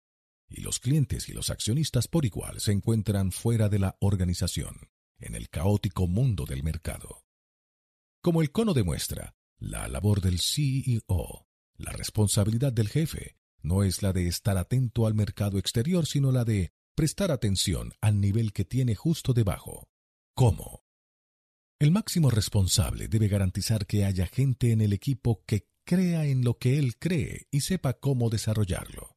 y 0.48 0.62
los 0.62 0.80
clientes 0.80 1.28
y 1.28 1.34
los 1.34 1.50
accionistas 1.50 2.08
por 2.08 2.24
igual 2.24 2.58
se 2.60 2.72
encuentran 2.72 3.30
fuera 3.30 3.68
de 3.68 3.80
la 3.80 3.98
organización, 4.00 4.88
en 5.18 5.34
el 5.34 5.50
caótico 5.50 6.06
mundo 6.06 6.46
del 6.46 6.62
mercado. 6.62 7.26
Como 8.22 8.40
el 8.40 8.50
cono 8.50 8.72
demuestra, 8.72 9.36
la 9.58 9.88
labor 9.88 10.22
del 10.22 10.40
CEO, 10.40 11.46
la 11.74 11.92
responsabilidad 11.92 12.72
del 12.72 12.88
jefe, 12.88 13.39
no 13.62 13.82
es 13.82 14.02
la 14.02 14.12
de 14.12 14.26
estar 14.26 14.56
atento 14.58 15.06
al 15.06 15.14
mercado 15.14 15.58
exterior, 15.58 16.06
sino 16.06 16.32
la 16.32 16.44
de 16.44 16.72
prestar 16.94 17.30
atención 17.30 17.92
al 18.00 18.20
nivel 18.20 18.52
que 18.52 18.64
tiene 18.64 18.94
justo 18.94 19.32
debajo. 19.32 19.88
¿Cómo? 20.34 20.82
El 21.78 21.92
máximo 21.92 22.30
responsable 22.30 23.08
debe 23.08 23.28
garantizar 23.28 23.86
que 23.86 24.04
haya 24.04 24.26
gente 24.26 24.72
en 24.72 24.80
el 24.80 24.92
equipo 24.92 25.44
que 25.46 25.68
crea 25.84 26.26
en 26.26 26.44
lo 26.44 26.58
que 26.58 26.78
él 26.78 26.98
cree 26.98 27.46
y 27.50 27.62
sepa 27.62 27.94
cómo 27.94 28.28
desarrollarlo. 28.28 29.16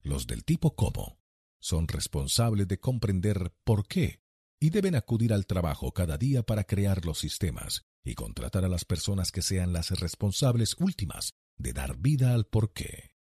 Los 0.00 0.26
del 0.26 0.44
tipo 0.44 0.74
cómo 0.74 1.20
son 1.60 1.86
responsables 1.88 2.66
de 2.68 2.80
comprender 2.80 3.52
por 3.64 3.86
qué 3.86 4.22
y 4.60 4.70
deben 4.70 4.94
acudir 4.94 5.32
al 5.32 5.46
trabajo 5.46 5.92
cada 5.92 6.16
día 6.16 6.42
para 6.42 6.64
crear 6.64 7.04
los 7.04 7.18
sistemas 7.18 7.84
y 8.04 8.14
contratar 8.14 8.64
a 8.64 8.68
las 8.68 8.84
personas 8.84 9.30
que 9.30 9.42
sean 9.42 9.72
las 9.72 9.90
responsables 9.90 10.76
últimas 10.78 11.34
de 11.56 11.72
dar 11.72 11.98
vida 11.98 12.32
al 12.32 12.46
por 12.46 12.72
qué. 12.72 13.17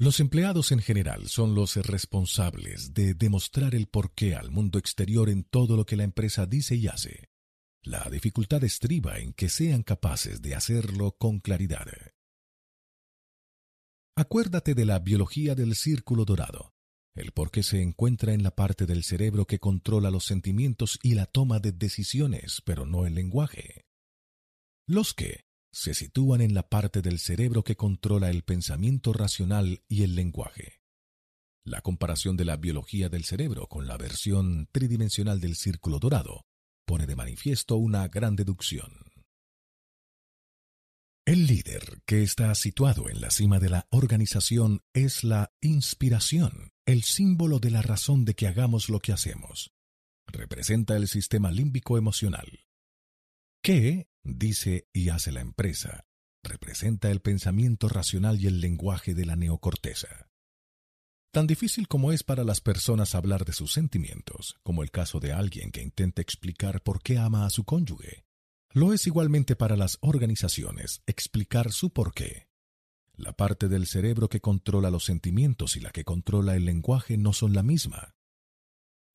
Los 0.00 0.20
empleados 0.20 0.70
en 0.70 0.78
general 0.78 1.26
son 1.26 1.56
los 1.56 1.74
responsables 1.74 2.94
de 2.94 3.14
demostrar 3.14 3.74
el 3.74 3.88
porqué 3.88 4.36
al 4.36 4.52
mundo 4.52 4.78
exterior 4.78 5.28
en 5.28 5.42
todo 5.42 5.76
lo 5.76 5.84
que 5.86 5.96
la 5.96 6.04
empresa 6.04 6.46
dice 6.46 6.76
y 6.76 6.86
hace. 6.86 7.30
La 7.82 8.08
dificultad 8.08 8.62
estriba 8.62 9.18
en 9.18 9.32
que 9.32 9.48
sean 9.48 9.82
capaces 9.82 10.40
de 10.40 10.54
hacerlo 10.54 11.16
con 11.18 11.40
claridad. 11.40 11.88
Acuérdate 14.14 14.76
de 14.76 14.84
la 14.84 15.00
biología 15.00 15.56
del 15.56 15.74
círculo 15.74 16.24
dorado. 16.24 16.74
El 17.16 17.32
porqué 17.32 17.64
se 17.64 17.82
encuentra 17.82 18.32
en 18.32 18.44
la 18.44 18.52
parte 18.52 18.86
del 18.86 19.02
cerebro 19.02 19.46
que 19.48 19.58
controla 19.58 20.12
los 20.12 20.24
sentimientos 20.24 21.00
y 21.02 21.14
la 21.14 21.26
toma 21.26 21.58
de 21.58 21.72
decisiones, 21.72 22.62
pero 22.64 22.86
no 22.86 23.04
el 23.04 23.16
lenguaje. 23.16 23.84
Los 24.86 25.12
que 25.12 25.47
se 25.72 25.94
sitúan 25.94 26.40
en 26.40 26.54
la 26.54 26.68
parte 26.68 27.02
del 27.02 27.18
cerebro 27.18 27.62
que 27.62 27.76
controla 27.76 28.30
el 28.30 28.42
pensamiento 28.42 29.12
racional 29.12 29.82
y 29.88 30.02
el 30.02 30.14
lenguaje. 30.14 30.80
La 31.64 31.82
comparación 31.82 32.36
de 32.36 32.44
la 32.44 32.56
biología 32.56 33.08
del 33.08 33.24
cerebro 33.24 33.68
con 33.68 33.86
la 33.86 33.96
versión 33.96 34.68
tridimensional 34.72 35.40
del 35.40 35.56
círculo 35.56 35.98
dorado 35.98 36.46
pone 36.86 37.06
de 37.06 37.16
manifiesto 37.16 37.76
una 37.76 38.08
gran 38.08 38.36
deducción. 38.36 38.90
El 41.26 41.46
líder 41.46 42.00
que 42.06 42.22
está 42.22 42.54
situado 42.54 43.10
en 43.10 43.20
la 43.20 43.30
cima 43.30 43.58
de 43.58 43.68
la 43.68 43.86
organización 43.90 44.82
es 44.94 45.24
la 45.24 45.52
inspiración, 45.60 46.72
el 46.86 47.02
símbolo 47.02 47.58
de 47.58 47.70
la 47.70 47.82
razón 47.82 48.24
de 48.24 48.32
que 48.32 48.46
hagamos 48.46 48.88
lo 48.88 49.00
que 49.00 49.12
hacemos. 49.12 49.74
Representa 50.26 50.96
el 50.96 51.06
sistema 51.06 51.50
límbico 51.50 51.98
emocional. 51.98 52.64
¿Qué? 53.62 54.07
Dice 54.24 54.88
y 54.92 55.08
hace 55.08 55.32
la 55.32 55.40
empresa. 55.40 56.04
Representa 56.42 57.10
el 57.10 57.20
pensamiento 57.20 57.88
racional 57.88 58.40
y 58.40 58.46
el 58.46 58.60
lenguaje 58.60 59.14
de 59.14 59.26
la 59.26 59.36
neocorteza. 59.36 60.28
Tan 61.30 61.46
difícil 61.46 61.88
como 61.88 62.12
es 62.12 62.22
para 62.22 62.42
las 62.42 62.60
personas 62.60 63.14
hablar 63.14 63.44
de 63.44 63.52
sus 63.52 63.72
sentimientos, 63.72 64.56
como 64.62 64.82
el 64.82 64.90
caso 64.90 65.20
de 65.20 65.32
alguien 65.32 65.70
que 65.70 65.82
intenta 65.82 66.22
explicar 66.22 66.82
por 66.82 67.02
qué 67.02 67.18
ama 67.18 67.44
a 67.44 67.50
su 67.50 67.64
cónyuge, 67.64 68.24
lo 68.72 68.92
es 68.92 69.06
igualmente 69.06 69.56
para 69.56 69.76
las 69.76 69.98
organizaciones 70.00 71.02
explicar 71.06 71.72
su 71.72 71.90
porqué. 71.90 72.48
La 73.14 73.32
parte 73.32 73.68
del 73.68 73.86
cerebro 73.86 74.28
que 74.28 74.40
controla 74.40 74.90
los 74.90 75.04
sentimientos 75.04 75.76
y 75.76 75.80
la 75.80 75.90
que 75.90 76.04
controla 76.04 76.54
el 76.54 76.64
lenguaje 76.64 77.16
no 77.16 77.32
son 77.32 77.54
la 77.54 77.62
misma. 77.62 78.14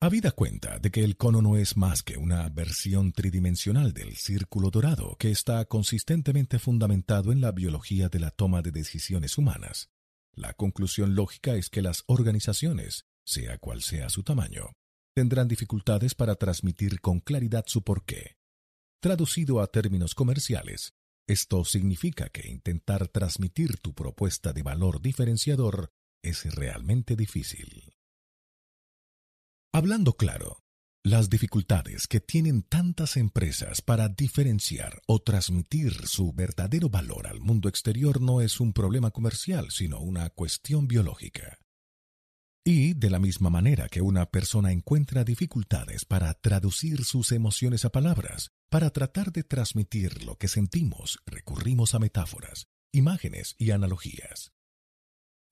Habida 0.04 0.32
cuenta 0.32 0.78
de 0.78 0.90
que 0.90 1.02
el 1.02 1.16
cono 1.16 1.40
no 1.40 1.56
es 1.56 1.78
más 1.78 2.02
que 2.02 2.18
una 2.18 2.46
versión 2.50 3.12
tridimensional 3.12 3.94
del 3.94 4.16
círculo 4.16 4.68
dorado 4.68 5.16
que 5.18 5.30
está 5.30 5.64
consistentemente 5.64 6.58
fundamentado 6.58 7.32
en 7.32 7.40
la 7.40 7.52
biología 7.52 8.10
de 8.10 8.18
la 8.18 8.30
toma 8.30 8.60
de 8.60 8.70
decisiones 8.70 9.38
humanas, 9.38 9.88
la 10.34 10.52
conclusión 10.52 11.14
lógica 11.14 11.54
es 11.54 11.70
que 11.70 11.80
las 11.80 12.04
organizaciones, 12.06 13.06
sea 13.24 13.56
cual 13.56 13.80
sea 13.80 14.10
su 14.10 14.22
tamaño, 14.22 14.72
tendrán 15.14 15.48
dificultades 15.48 16.14
para 16.14 16.34
transmitir 16.34 17.00
con 17.00 17.20
claridad 17.20 17.64
su 17.66 17.82
porqué. 17.82 18.36
Traducido 19.00 19.62
a 19.62 19.68
términos 19.68 20.14
comerciales, 20.14 20.92
esto 21.26 21.64
significa 21.64 22.28
que 22.28 22.46
intentar 22.46 23.08
transmitir 23.08 23.78
tu 23.78 23.94
propuesta 23.94 24.52
de 24.52 24.62
valor 24.62 25.00
diferenciador 25.00 25.88
es 26.22 26.44
realmente 26.54 27.16
difícil. 27.16 27.93
Hablando 29.76 30.12
claro, 30.12 30.62
las 31.02 31.28
dificultades 31.28 32.06
que 32.06 32.20
tienen 32.20 32.62
tantas 32.62 33.16
empresas 33.16 33.82
para 33.82 34.08
diferenciar 34.08 35.02
o 35.08 35.18
transmitir 35.18 36.06
su 36.06 36.32
verdadero 36.32 36.90
valor 36.90 37.26
al 37.26 37.40
mundo 37.40 37.68
exterior 37.68 38.20
no 38.20 38.40
es 38.40 38.60
un 38.60 38.72
problema 38.72 39.10
comercial, 39.10 39.72
sino 39.72 39.98
una 39.98 40.30
cuestión 40.30 40.86
biológica. 40.86 41.58
Y, 42.64 42.94
de 42.94 43.10
la 43.10 43.18
misma 43.18 43.50
manera 43.50 43.88
que 43.88 44.00
una 44.00 44.26
persona 44.26 44.70
encuentra 44.70 45.24
dificultades 45.24 46.04
para 46.04 46.32
traducir 46.34 47.04
sus 47.04 47.32
emociones 47.32 47.84
a 47.84 47.90
palabras, 47.90 48.52
para 48.70 48.90
tratar 48.90 49.32
de 49.32 49.42
transmitir 49.42 50.22
lo 50.22 50.36
que 50.36 50.46
sentimos, 50.46 51.18
recurrimos 51.26 51.96
a 51.96 51.98
metáforas, 51.98 52.68
imágenes 52.92 53.56
y 53.58 53.72
analogías. 53.72 54.53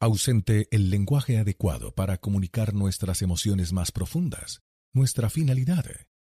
Ausente 0.02 0.66
el 0.72 0.90
lenguaje 0.90 1.38
adecuado 1.38 1.94
para 1.94 2.18
comunicar 2.18 2.74
nuestras 2.74 3.22
emociones 3.22 3.72
más 3.72 3.92
profundas, 3.92 4.60
nuestra 4.92 5.30
finalidad, 5.30 5.84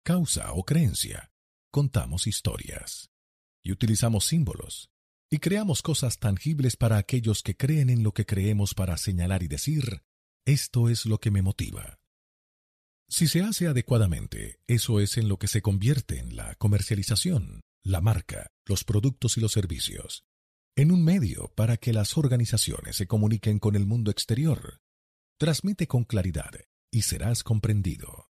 causa 0.04 0.52
o 0.52 0.66
creencia, 0.66 1.32
contamos 1.72 2.28
historias. 2.28 3.10
Y 3.64 3.72
utilizamos 3.72 4.26
símbolos. 4.26 4.90
Y 5.32 5.38
creamos 5.38 5.82
cosas 5.82 6.20
tangibles 6.20 6.76
para 6.76 6.98
aquellos 6.98 7.42
que 7.42 7.56
creen 7.56 7.90
en 7.90 8.04
lo 8.04 8.14
que 8.14 8.26
creemos 8.26 8.74
para 8.74 8.98
señalar 8.98 9.44
y 9.44 9.48
decir, 9.48 10.04
esto 10.46 10.90
es 10.90 11.06
lo 11.06 11.22
que 11.22 11.32
me 11.32 11.42
motiva. 11.42 12.02
Si 13.08 13.30
se 13.30 13.44
hace 13.44 13.68
adecuadamente, 13.68 14.60
eso 14.68 15.00
es 15.00 15.16
en 15.16 15.30
lo 15.30 15.38
que 15.38 15.48
se 15.48 15.62
convierte 15.62 16.20
en 16.20 16.36
la 16.36 16.56
comercialización, 16.56 17.62
la 17.82 18.02
marca, 18.02 18.52
los 18.66 18.84
productos 18.84 19.38
y 19.38 19.40
los 19.40 19.54
servicios, 19.54 20.26
en 20.76 20.92
un 20.92 21.04
medio 21.04 21.50
para 21.56 21.78
que 21.78 21.94
las 21.94 22.18
organizaciones 22.18 22.96
se 22.96 23.08
comuniquen 23.08 23.60
con 23.60 23.76
el 23.76 23.86
mundo 23.86 24.10
exterior. 24.10 24.82
Transmite 25.38 25.88
con 25.88 26.04
claridad 26.04 26.52
y 26.92 27.04
serás 27.04 27.44
comprendido. 27.44 28.30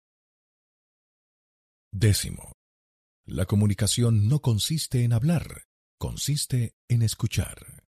Décimo. 1.92 2.54
La 3.26 3.46
comunicación 3.46 4.28
no 4.28 4.42
consiste 4.42 5.04
en 5.04 5.14
hablar, 5.14 5.66
consiste 6.00 6.76
en 6.88 7.02
escuchar. 7.02 7.84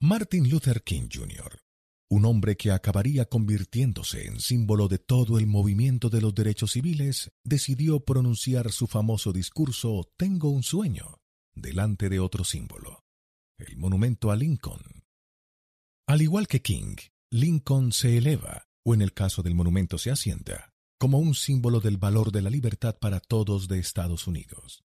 Martin 0.00 0.48
Luther 0.48 0.82
King 0.82 1.08
Jr., 1.12 1.60
un 2.10 2.24
hombre 2.24 2.56
que 2.56 2.70
acabaría 2.70 3.24
convirtiéndose 3.24 4.26
en 4.26 4.38
símbolo 4.40 4.86
de 4.88 4.98
todo 4.98 5.38
el 5.38 5.46
movimiento 5.46 6.08
de 6.08 6.20
los 6.20 6.34
derechos 6.34 6.72
civiles, 6.72 7.32
decidió 7.42 8.00
pronunciar 8.00 8.70
su 8.70 8.86
famoso 8.86 9.32
discurso 9.32 10.12
Tengo 10.16 10.50
un 10.50 10.62
sueño 10.62 11.23
delante 11.54 12.08
de 12.08 12.20
otro 12.20 12.44
símbolo, 12.44 13.04
el 13.58 13.76
monumento 13.76 14.30
a 14.30 14.36
Lincoln. 14.36 15.04
Al 16.06 16.22
igual 16.22 16.46
que 16.46 16.62
King, 16.62 16.96
Lincoln 17.30 17.92
se 17.92 18.18
eleva, 18.18 18.68
o 18.84 18.94
en 18.94 19.02
el 19.02 19.12
caso 19.12 19.42
del 19.42 19.54
monumento 19.54 19.98
se 19.98 20.10
asienta, 20.10 20.74
como 20.98 21.18
un 21.18 21.34
símbolo 21.34 21.80
del 21.80 21.96
valor 21.96 22.32
de 22.32 22.42
la 22.42 22.50
libertad 22.50 22.96
para 22.98 23.20
todos 23.20 23.68
de 23.68 23.78
Estados 23.78 24.26
Unidos. 24.26 24.84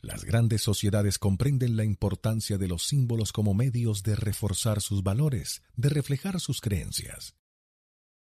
Las 0.00 0.24
grandes 0.24 0.62
sociedades 0.62 1.18
comprenden 1.18 1.76
la 1.76 1.84
importancia 1.84 2.58
de 2.58 2.66
los 2.66 2.82
símbolos 2.82 3.32
como 3.32 3.54
medios 3.54 4.02
de 4.02 4.16
reforzar 4.16 4.80
sus 4.80 5.04
valores, 5.04 5.62
de 5.76 5.90
reflejar 5.90 6.40
sus 6.40 6.60
creencias. 6.60 7.36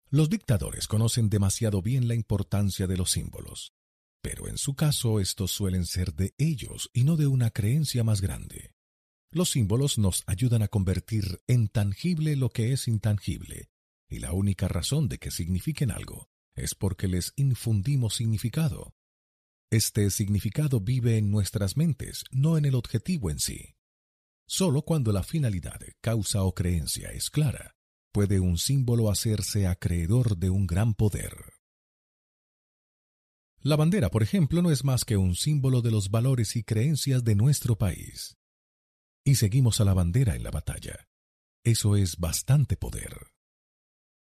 Los 0.10 0.30
dictadores 0.30 0.88
conocen 0.88 1.30
demasiado 1.30 1.82
bien 1.82 2.08
la 2.08 2.16
importancia 2.16 2.88
de 2.88 2.96
los 2.96 3.12
símbolos, 3.12 3.74
pero 4.22 4.48
en 4.48 4.58
su 4.58 4.76
caso 4.76 5.20
estos 5.20 5.52
suelen 5.52 5.86
ser 5.86 6.14
de 6.14 6.34
ellos 6.38 6.90
y 6.94 7.04
no 7.04 7.16
de 7.18 7.28
una 7.28 7.52
creencia 7.52 8.04
más 8.04 8.22
grande. 8.22 8.74
Los 9.32 9.52
símbolos 9.52 9.98
nos 9.98 10.24
ayudan 10.26 10.62
a 10.62 10.68
convertir 10.68 11.42
en 11.48 11.68
tangible 11.68 12.36
lo 12.36 12.50
que 12.50 12.72
es 12.72 12.88
intangible, 12.88 13.70
y 14.10 14.20
la 14.20 14.32
única 14.34 14.68
razón 14.68 15.10
de 15.10 15.18
que 15.18 15.32
signifiquen 15.32 15.92
algo 15.92 16.30
es 16.56 16.76
porque 16.76 17.08
les 17.08 17.34
infundimos 17.36 18.16
significado. 18.16 18.96
Este 19.70 20.10
significado 20.12 20.80
vive 20.80 21.18
en 21.18 21.30
nuestras 21.30 21.76
mentes, 21.76 22.24
no 22.32 22.58
en 22.58 22.66
el 22.66 22.76
objetivo 22.76 23.30
en 23.30 23.40
sí. 23.40 23.76
Solo 24.48 24.82
cuando 24.84 25.12
la 25.12 25.24
finalidad, 25.24 25.80
causa 26.02 26.44
o 26.44 26.56
creencia 26.56 27.12
es 27.12 27.30
clara, 27.30 27.76
puede 28.14 28.40
un 28.40 28.58
símbolo 28.58 29.12
hacerse 29.12 29.68
acreedor 29.68 30.38
de 30.38 30.50
un 30.50 30.66
gran 30.66 30.94
poder. 30.94 31.57
La 33.62 33.76
bandera, 33.76 34.10
por 34.10 34.24
ejemplo, 34.24 34.62
no 34.62 34.72
es 34.72 34.84
más 34.84 35.04
que 35.04 35.18
un 35.18 35.36
símbolo 35.36 35.82
de 35.82 35.92
los 35.92 36.10
valores 36.10 36.56
y 36.56 36.64
creencias 36.64 37.24
de 37.24 37.36
nuestro 37.36 37.78
país. 37.78 38.38
Y 39.26 39.36
seguimos 39.36 39.82
a 39.82 39.86
la 39.86 39.94
bandera 39.94 40.36
en 40.36 40.44
la 40.44 40.52
batalla. 40.52 41.08
Eso 41.64 41.96
es 41.96 42.18
bastante 42.18 42.78
poder. 42.78 43.34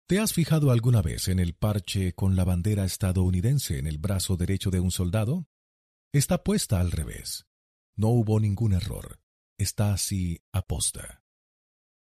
¿Te 0.08 0.18
has 0.18 0.32
fijado 0.32 0.70
alguna 0.70 1.02
vez 1.02 1.28
en 1.28 1.38
el 1.38 1.54
parche 1.54 2.14
con 2.14 2.34
la 2.34 2.44
bandera 2.44 2.84
estadounidense 2.84 3.78
en 3.78 3.86
el 3.86 3.98
brazo 3.98 4.36
derecho 4.36 4.70
de 4.70 4.80
un 4.80 4.90
soldado? 4.90 5.46
Está 6.12 6.42
puesta 6.42 6.80
al 6.80 6.90
revés. 6.90 7.46
No 7.94 8.08
hubo 8.08 8.40
ningún 8.40 8.72
error. 8.72 9.20
Está 9.58 9.92
así 9.92 10.40
aposta. 10.50 11.22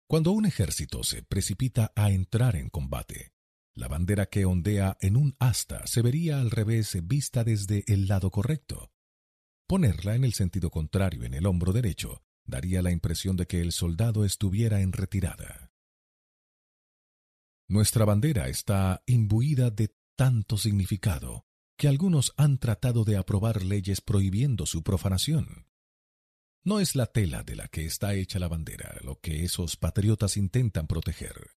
Cuando 0.08 0.32
un 0.32 0.46
ejército 0.46 1.02
se 1.02 1.22
precipita 1.22 1.92
a 1.96 2.10
entrar 2.10 2.54
en 2.54 2.68
combate, 2.68 3.32
la 3.76 3.88
bandera 3.88 4.26
que 4.26 4.46
ondea 4.46 4.96
en 5.00 5.16
un 5.16 5.36
asta 5.38 5.86
se 5.86 6.00
vería 6.00 6.40
al 6.40 6.50
revés 6.50 6.98
vista 7.06 7.44
desde 7.44 7.84
el 7.86 8.08
lado 8.08 8.30
correcto. 8.30 8.90
Ponerla 9.68 10.14
en 10.14 10.24
el 10.24 10.32
sentido 10.32 10.70
contrario 10.70 11.24
en 11.24 11.34
el 11.34 11.46
hombro 11.46 11.72
derecho 11.72 12.24
daría 12.44 12.80
la 12.80 12.90
impresión 12.90 13.36
de 13.36 13.46
que 13.46 13.60
el 13.60 13.72
soldado 13.72 14.24
estuviera 14.24 14.80
en 14.80 14.92
retirada. 14.92 15.70
Nuestra 17.68 18.04
bandera 18.04 18.48
está 18.48 19.02
imbuida 19.06 19.70
de 19.70 19.94
tanto 20.16 20.56
significado 20.56 21.46
que 21.76 21.88
algunos 21.88 22.32
han 22.38 22.58
tratado 22.58 23.04
de 23.04 23.18
aprobar 23.18 23.62
leyes 23.62 24.00
prohibiendo 24.00 24.64
su 24.64 24.82
profanación. 24.82 25.66
No 26.64 26.80
es 26.80 26.96
la 26.96 27.06
tela 27.06 27.42
de 27.42 27.56
la 27.56 27.68
que 27.68 27.84
está 27.84 28.14
hecha 28.14 28.38
la 28.38 28.48
bandera 28.48 28.96
lo 29.02 29.20
que 29.20 29.44
esos 29.44 29.76
patriotas 29.76 30.38
intentan 30.38 30.86
proteger. 30.86 31.55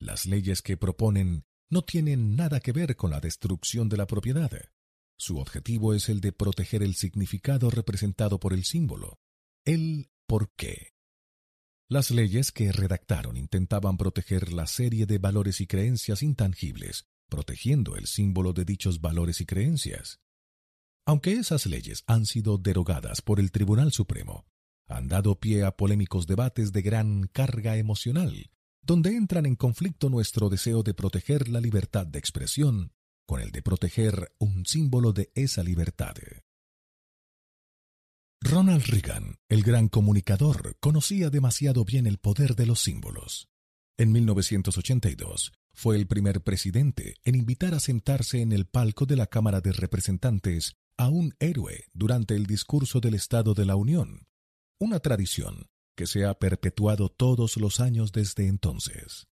Las 0.00 0.26
leyes 0.26 0.62
que 0.62 0.76
proponen 0.76 1.44
no 1.70 1.82
tienen 1.82 2.36
nada 2.36 2.60
que 2.60 2.72
ver 2.72 2.96
con 2.96 3.10
la 3.10 3.20
destrucción 3.20 3.88
de 3.88 3.96
la 3.96 4.06
propiedad. 4.06 4.50
Su 5.16 5.38
objetivo 5.38 5.94
es 5.94 6.08
el 6.08 6.20
de 6.20 6.32
proteger 6.32 6.82
el 6.82 6.94
significado 6.94 7.70
representado 7.70 8.38
por 8.38 8.52
el 8.52 8.64
símbolo, 8.64 9.18
el 9.64 10.10
por 10.26 10.52
qué. 10.54 10.94
Las 11.90 12.10
leyes 12.10 12.52
que 12.52 12.70
redactaron 12.70 13.36
intentaban 13.36 13.96
proteger 13.96 14.52
la 14.52 14.66
serie 14.66 15.06
de 15.06 15.18
valores 15.18 15.60
y 15.60 15.66
creencias 15.66 16.22
intangibles, 16.22 17.08
protegiendo 17.28 17.96
el 17.96 18.06
símbolo 18.06 18.52
de 18.52 18.64
dichos 18.64 19.00
valores 19.00 19.40
y 19.40 19.46
creencias. 19.46 20.20
Aunque 21.06 21.32
esas 21.32 21.66
leyes 21.66 22.04
han 22.06 22.26
sido 22.26 22.58
derogadas 22.58 23.22
por 23.22 23.40
el 23.40 23.50
Tribunal 23.50 23.92
Supremo, 23.92 24.46
han 24.86 25.08
dado 25.08 25.40
pie 25.40 25.64
a 25.64 25.76
polémicos 25.76 26.26
debates 26.26 26.72
de 26.72 26.82
gran 26.82 27.26
carga 27.28 27.76
emocional, 27.76 28.50
donde 28.88 29.14
entran 29.14 29.44
en 29.44 29.54
conflicto 29.54 30.08
nuestro 30.08 30.48
deseo 30.48 30.82
de 30.82 30.94
proteger 30.94 31.48
la 31.48 31.60
libertad 31.60 32.06
de 32.06 32.18
expresión 32.18 32.94
con 33.26 33.42
el 33.42 33.50
de 33.50 33.60
proteger 33.60 34.32
un 34.38 34.64
símbolo 34.64 35.12
de 35.12 35.30
esa 35.34 35.62
libertad. 35.62 36.14
Ronald 38.40 38.84
Reagan, 38.86 39.36
el 39.50 39.62
gran 39.62 39.88
comunicador, 39.88 40.78
conocía 40.80 41.28
demasiado 41.28 41.84
bien 41.84 42.06
el 42.06 42.16
poder 42.16 42.56
de 42.56 42.64
los 42.64 42.80
símbolos. 42.80 43.50
En 43.98 44.10
1982, 44.10 45.52
fue 45.74 45.96
el 45.96 46.06
primer 46.06 46.40
presidente 46.40 47.16
en 47.24 47.34
invitar 47.34 47.74
a 47.74 47.80
sentarse 47.80 48.40
en 48.40 48.52
el 48.52 48.64
palco 48.64 49.04
de 49.04 49.16
la 49.16 49.26
Cámara 49.26 49.60
de 49.60 49.72
Representantes 49.72 50.76
a 50.96 51.10
un 51.10 51.34
héroe 51.40 51.84
durante 51.92 52.36
el 52.36 52.46
discurso 52.46 53.00
del 53.00 53.12
Estado 53.12 53.52
de 53.52 53.66
la 53.66 53.76
Unión, 53.76 54.28
una 54.78 54.98
tradición 55.00 55.68
que 55.98 56.06
se 56.06 56.24
ha 56.24 56.34
perpetuado 56.34 57.08
todos 57.08 57.56
los 57.56 57.80
años 57.80 58.12
desde 58.12 58.46
entonces. 58.46 59.26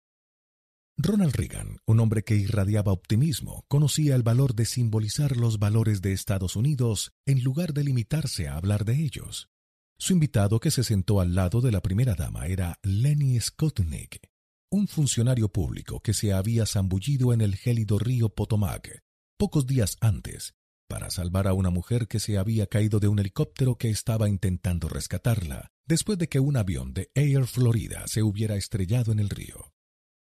Ronald 0.99 1.37
Reagan, 1.37 1.79
un 1.87 2.01
hombre 2.01 2.25
que 2.25 2.35
irradiaba 2.35 2.91
optimismo, 2.91 3.65
conocía 3.69 4.17
el 4.17 4.25
valor 4.25 4.57
de 4.57 4.65
simbolizar 4.65 5.37
los 5.37 5.61
valores 5.61 6.03
de 6.03 6.13
Estados 6.13 6.57
Unidos 6.57 7.13
en 7.25 7.45
lugar 7.45 7.73
de 7.73 7.85
limitarse 7.85 8.49
a 8.49 8.57
hablar 8.57 8.85
de 8.85 9.01
ellos. 9.01 9.49
Su 9.97 10.15
invitado 10.15 10.59
que 10.59 10.73
se 10.73 10.83
sentó 10.83 11.21
al 11.21 11.37
lado 11.37 11.61
de 11.61 11.71
la 11.71 11.81
primera 11.83 12.17
dama 12.17 12.49
era 12.49 12.81
Lenny 12.83 13.39
Skotnick, 13.39 14.29
un 14.69 14.89
funcionario 14.89 15.49
público 15.49 16.01
que 16.01 16.15
se 16.15 16.33
había 16.33 16.67
zambullido 16.67 17.33
en 17.33 17.43
el 17.43 17.55
gélido 17.55 18.01
río 18.01 18.31
Potomac 18.31 19.05
pocos 19.39 19.69
días 19.69 19.99
antes 20.01 20.57
para 20.89 21.11
salvar 21.11 21.47
a 21.47 21.53
una 21.53 21.71
mujer 21.71 22.09
que 22.09 22.19
se 22.19 22.39
había 22.39 22.67
caído 22.67 22.99
de 22.99 23.07
un 23.07 23.21
helicóptero 23.21 23.77
que 23.77 23.91
estaba 23.91 24.29
intentando 24.29 24.89
rescatarla 24.89 25.71
después 25.87 26.19
de 26.19 26.29
que 26.29 26.41
un 26.41 26.57
avión 26.57 26.93
de 26.93 27.11
Air 27.15 27.47
Florida 27.47 28.07
se 28.09 28.23
hubiera 28.23 28.57
estrellado 28.57 29.13
en 29.13 29.21
el 29.21 29.31
río. 29.31 29.73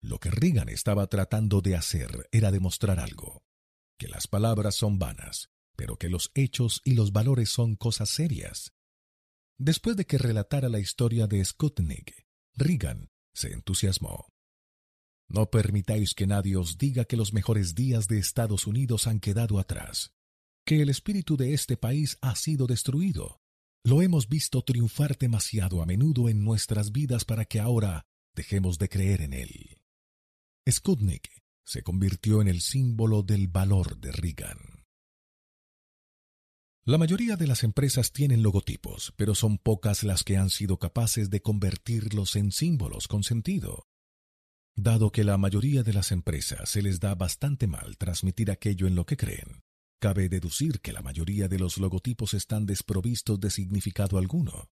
Lo 0.00 0.18
que 0.18 0.30
Reagan 0.30 0.68
estaba 0.68 1.06
tratando 1.08 1.60
de 1.60 1.74
hacer 1.74 2.28
era 2.30 2.52
demostrar 2.52 3.00
algo, 3.00 3.42
que 3.98 4.08
las 4.08 4.28
palabras 4.28 4.76
son 4.76 4.98
vanas, 4.98 5.50
pero 5.76 5.96
que 5.96 6.08
los 6.08 6.30
hechos 6.34 6.80
y 6.84 6.94
los 6.94 7.12
valores 7.12 7.50
son 7.50 7.74
cosas 7.74 8.10
serias. 8.10 8.72
Después 9.58 9.96
de 9.96 10.04
que 10.06 10.18
relatara 10.18 10.68
la 10.68 10.78
historia 10.78 11.26
de 11.26 11.44
Sputnik, 11.44 12.26
Reagan 12.54 13.10
se 13.34 13.52
entusiasmó. 13.52 14.28
No 15.28 15.50
permitáis 15.50 16.14
que 16.14 16.26
nadie 16.26 16.56
os 16.56 16.78
diga 16.78 17.04
que 17.04 17.16
los 17.16 17.32
mejores 17.32 17.74
días 17.74 18.06
de 18.08 18.18
Estados 18.18 18.66
Unidos 18.66 19.06
han 19.06 19.20
quedado 19.20 19.58
atrás, 19.58 20.12
que 20.64 20.80
el 20.80 20.88
espíritu 20.88 21.36
de 21.36 21.54
este 21.54 21.76
país 21.76 22.18
ha 22.20 22.34
sido 22.36 22.66
destruido. 22.66 23.40
Lo 23.88 24.02
hemos 24.02 24.28
visto 24.28 24.60
triunfar 24.60 25.16
demasiado 25.16 25.80
a 25.80 25.86
menudo 25.86 26.28
en 26.28 26.44
nuestras 26.44 26.92
vidas 26.92 27.24
para 27.24 27.46
que 27.46 27.58
ahora 27.58 28.04
dejemos 28.34 28.78
de 28.78 28.90
creer 28.90 29.22
en 29.22 29.32
él. 29.32 29.80
Skutnik 30.70 31.30
se 31.64 31.82
convirtió 31.82 32.42
en 32.42 32.48
el 32.48 32.60
símbolo 32.60 33.22
del 33.22 33.48
valor 33.48 33.96
de 33.96 34.12
Reagan. 34.12 34.58
La 36.84 36.98
mayoría 36.98 37.36
de 37.36 37.46
las 37.46 37.64
empresas 37.64 38.12
tienen 38.12 38.42
logotipos, 38.42 39.14
pero 39.16 39.34
son 39.34 39.56
pocas 39.56 40.02
las 40.02 40.22
que 40.22 40.36
han 40.36 40.50
sido 40.50 40.78
capaces 40.78 41.30
de 41.30 41.40
convertirlos 41.40 42.36
en 42.36 42.52
símbolos 42.52 43.08
con 43.08 43.24
sentido. 43.24 43.88
Dado 44.76 45.10
que 45.10 45.24
la 45.24 45.38
mayoría 45.38 45.82
de 45.82 45.94
las 45.94 46.12
empresas 46.12 46.68
se 46.68 46.82
les 46.82 47.00
da 47.00 47.14
bastante 47.14 47.66
mal 47.66 47.96
transmitir 47.96 48.50
aquello 48.50 48.86
en 48.86 48.96
lo 48.96 49.06
que 49.06 49.16
creen, 49.16 49.62
cabe 49.98 50.28
deducir 50.28 50.80
que 50.80 50.92
la 50.92 51.02
mayoría 51.02 51.48
de 51.48 51.58
los 51.58 51.78
logotipos 51.78 52.34
están 52.34 52.66
desprovistos 52.66 53.40
de 53.40 53.50
significado 53.50 54.18
alguno. 54.18 54.70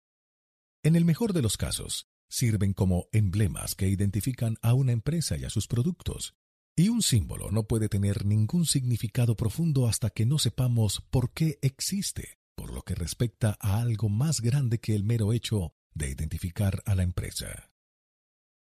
En 0.83 0.95
el 0.95 1.05
mejor 1.05 1.33
de 1.33 1.41
los 1.41 1.57
casos, 1.57 2.07
sirven 2.29 2.73
como 2.73 3.07
emblemas 3.11 3.75
que 3.75 3.87
identifican 3.87 4.57
a 4.61 4.73
una 4.73 4.91
empresa 4.91 5.37
y 5.37 5.45
a 5.45 5.49
sus 5.49 5.67
productos. 5.67 6.33
Y 6.75 6.89
un 6.89 7.01
símbolo 7.03 7.51
no 7.51 7.63
puede 7.67 7.87
tener 7.87 8.25
ningún 8.25 8.65
significado 8.65 9.35
profundo 9.35 9.87
hasta 9.87 10.09
que 10.09 10.25
no 10.25 10.39
sepamos 10.39 11.01
por 11.11 11.31
qué 11.31 11.59
existe, 11.61 12.39
por 12.55 12.73
lo 12.73 12.81
que 12.81 12.95
respecta 12.95 13.57
a 13.59 13.79
algo 13.79 14.09
más 14.09 14.41
grande 14.41 14.79
que 14.79 14.95
el 14.95 15.03
mero 15.03 15.31
hecho 15.33 15.73
de 15.93 16.09
identificar 16.09 16.81
a 16.85 16.95
la 16.95 17.03
empresa. 17.03 17.71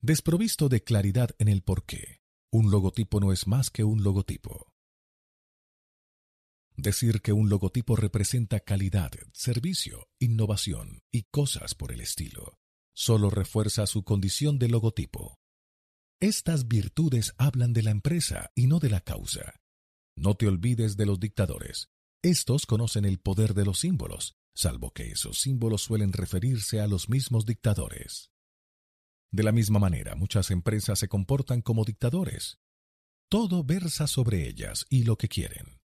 Desprovisto 0.02 0.68
de 0.68 0.84
claridad 0.84 1.30
en 1.40 1.48
el 1.48 1.64
por 1.64 1.86
qué, 1.86 2.20
un 2.52 2.70
logotipo 2.70 3.22
no 3.22 3.32
es 3.32 3.48
más 3.48 3.70
que 3.70 3.86
un 3.86 4.04
logotipo. 4.04 4.73
Decir 6.76 7.22
que 7.22 7.34
un 7.34 7.50
logotipo 7.50 7.96
representa 7.96 8.60
calidad, 8.60 9.12
servicio, 9.32 10.08
innovación 10.20 11.04
y 11.12 11.24
cosas 11.24 11.76
por 11.76 11.92
el 11.92 12.02
estilo 12.02 12.58
solo 12.94 13.30
refuerza 13.30 13.88
su 13.88 14.04
condición 14.04 14.60
de 14.60 14.70
logotipo. 14.70 15.40
Estas 16.20 16.68
virtudes 16.68 17.34
hablan 17.38 17.74
de 17.74 17.84
la 17.84 17.92
empresa 17.92 18.52
y 18.56 18.68
no 18.68 18.80
de 18.80 18.90
la 18.90 19.02
causa. 19.02 19.56
No 20.16 20.36
te 20.36 20.48
olvides 20.48 20.96
de 20.96 21.06
los 21.06 21.20
dictadores. 21.20 21.90
Estos 22.22 22.66
conocen 22.66 23.04
el 23.04 23.20
poder 23.20 23.54
de 23.54 23.66
los 23.66 23.80
símbolos, 23.80 24.38
salvo 24.56 24.92
que 24.92 25.12
esos 25.12 25.40
símbolos 25.40 25.82
suelen 25.82 26.14
referirse 26.14 26.80
a 26.80 26.88
los 26.88 27.10
mismos 27.10 27.46
dictadores. 27.46 28.32
De 29.32 29.44
la 29.44 29.52
misma 29.52 29.80
manera, 29.80 30.16
muchas 30.16 30.52
empresas 30.52 31.00
se 31.00 31.10
comportan 31.10 31.62
como 31.62 31.84
dictadores. 31.84 32.60
Todo 33.28 33.64
versa 33.64 34.06
sobre 34.06 34.48
ellas 34.48 34.86
y 34.90 35.04
lo 35.04 35.18
que 35.18 35.28
quieren. 35.28 35.83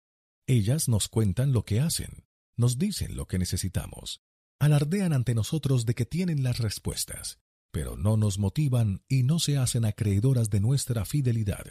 Ellas 0.46 0.88
nos 0.88 1.08
cuentan 1.08 1.52
lo 1.52 1.64
que 1.64 1.80
hacen, 1.80 2.24
nos 2.56 2.76
dicen 2.76 3.16
lo 3.16 3.26
que 3.26 3.38
necesitamos, 3.38 4.20
alardean 4.58 5.12
ante 5.12 5.34
nosotros 5.34 5.86
de 5.86 5.94
que 5.94 6.04
tienen 6.04 6.42
las 6.42 6.58
respuestas, 6.58 7.38
pero 7.70 7.96
no 7.96 8.16
nos 8.16 8.38
motivan 8.38 9.04
y 9.08 9.22
no 9.22 9.38
se 9.38 9.56
hacen 9.56 9.84
acreedoras 9.84 10.50
de 10.50 10.60
nuestra 10.60 11.04
fidelidad. 11.04 11.64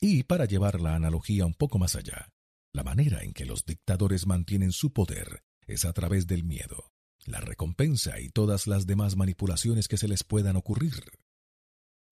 Y 0.00 0.22
para 0.22 0.44
llevar 0.44 0.80
la 0.80 0.94
analogía 0.94 1.46
un 1.46 1.54
poco 1.54 1.78
más 1.78 1.96
allá, 1.96 2.32
la 2.72 2.84
manera 2.84 3.22
en 3.22 3.32
que 3.32 3.44
los 3.44 3.64
dictadores 3.64 4.26
mantienen 4.26 4.72
su 4.72 4.92
poder 4.92 5.42
es 5.66 5.84
a 5.84 5.92
través 5.92 6.26
del 6.26 6.44
miedo, 6.44 6.92
la 7.26 7.40
recompensa 7.40 8.20
y 8.20 8.28
todas 8.28 8.66
las 8.66 8.86
demás 8.86 9.16
manipulaciones 9.16 9.88
que 9.88 9.96
se 9.96 10.08
les 10.08 10.22
puedan 10.22 10.56
ocurrir. 10.56 11.02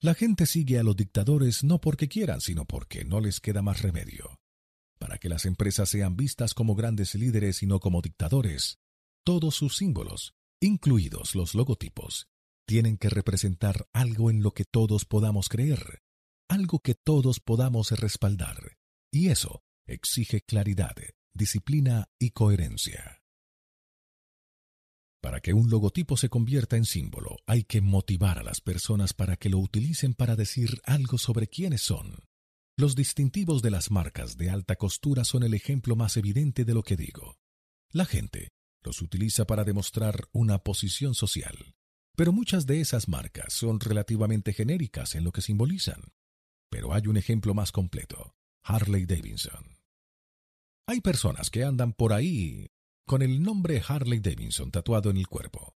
La 0.01 0.15
gente 0.15 0.47
sigue 0.47 0.81
a 0.81 0.83
los 0.83 0.97
dictadores 0.97 1.63
no 1.63 1.81
porque 1.81 2.09
quieran, 2.09 2.41
sino 2.41 2.65
porque 2.65 3.05
no 3.05 3.21
les 3.21 3.39
queda 3.39 3.63
más 3.63 3.83
remedio. 3.83 4.42
Para 5.03 5.19
que 5.19 5.29
las 5.29 5.47
empresas 5.47 5.89
sean 5.89 6.17
vistas 6.17 6.55
como 6.55 6.77
grandes 6.77 7.17
líderes 7.17 7.65
y 7.65 7.67
no 7.67 7.81
como 7.81 8.03
dictadores, 8.03 8.79
todos 9.25 9.57
sus 9.57 9.77
símbolos, 9.77 10.37
incluidos 10.61 11.35
los 11.35 11.57
logotipos, 11.57 12.29
tienen 12.69 12.99
que 12.99 13.11
representar 13.11 13.89
algo 13.93 14.31
en 14.31 14.45
lo 14.45 14.53
que 14.53 14.65
todos 14.65 15.05
podamos 15.05 15.49
creer, 15.49 16.05
algo 16.49 16.79
que 16.79 16.95
todos 16.95 17.41
podamos 17.41 17.91
respaldar, 17.99 18.77
y 19.13 19.31
eso 19.31 19.65
exige 19.89 20.41
claridad, 20.41 20.95
disciplina 21.35 22.09
y 22.21 22.31
coherencia. 22.31 23.25
Para 25.21 25.41
que 25.41 25.53
un 25.53 25.69
logotipo 25.69 26.17
se 26.17 26.29
convierta 26.29 26.77
en 26.77 26.85
símbolo, 26.85 27.39
hay 27.47 27.65
que 27.65 27.81
motivar 27.81 28.39
a 28.39 28.45
las 28.45 28.61
personas 28.61 29.15
para 29.15 29.35
que 29.35 29.49
lo 29.49 29.59
utilicen 29.59 30.15
para 30.15 30.37
decir 30.37 30.81
algo 30.85 31.19
sobre 31.19 31.49
quiénes 31.49 31.83
son. 31.83 32.23
Los 32.77 32.95
distintivos 32.97 33.61
de 33.61 33.71
las 33.71 33.91
marcas 33.91 34.39
de 34.39 34.49
alta 34.49 34.77
costura 34.77 35.25
son 35.25 35.43
el 35.43 35.53
ejemplo 35.53 35.95
más 35.95 36.17
evidente 36.17 36.65
de 36.65 36.73
lo 36.73 36.83
que 36.83 36.97
digo. 36.97 37.37
La 37.91 38.07
gente 38.07 38.49
los 38.83 39.03
utiliza 39.03 39.47
para 39.47 39.65
demostrar 39.65 40.29
una 40.33 40.59
posición 40.59 41.15
social. 41.15 41.77
Pero 42.17 42.33
muchas 42.33 42.67
de 42.67 42.81
esas 42.81 43.09
marcas 43.09 43.53
son 43.53 43.79
relativamente 43.79 44.53
genéricas 44.53 45.15
en 45.15 45.25
lo 45.25 45.33
que 45.33 45.43
simbolizan. 45.43 46.13
Pero 46.71 46.95
hay 46.95 47.07
un 47.09 47.17
ejemplo 47.19 47.53
más 47.53 47.73
completo, 47.73 48.35
Harley 48.63 49.05
Davidson. 49.05 49.79
Hay 50.87 51.01
personas 51.01 51.51
que 51.51 51.65
andan 51.65 51.93
por 51.93 52.13
ahí 52.13 52.71
con 53.07 53.23
el 53.23 53.43
nombre 53.43 53.83
Harley 53.87 54.21
Davidson 54.21 54.71
tatuado 54.71 55.11
en 55.11 55.19
el 55.19 55.27
cuerpo. 55.27 55.75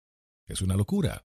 Es 0.47 0.63
una 0.63 0.77
locura. 0.77 1.27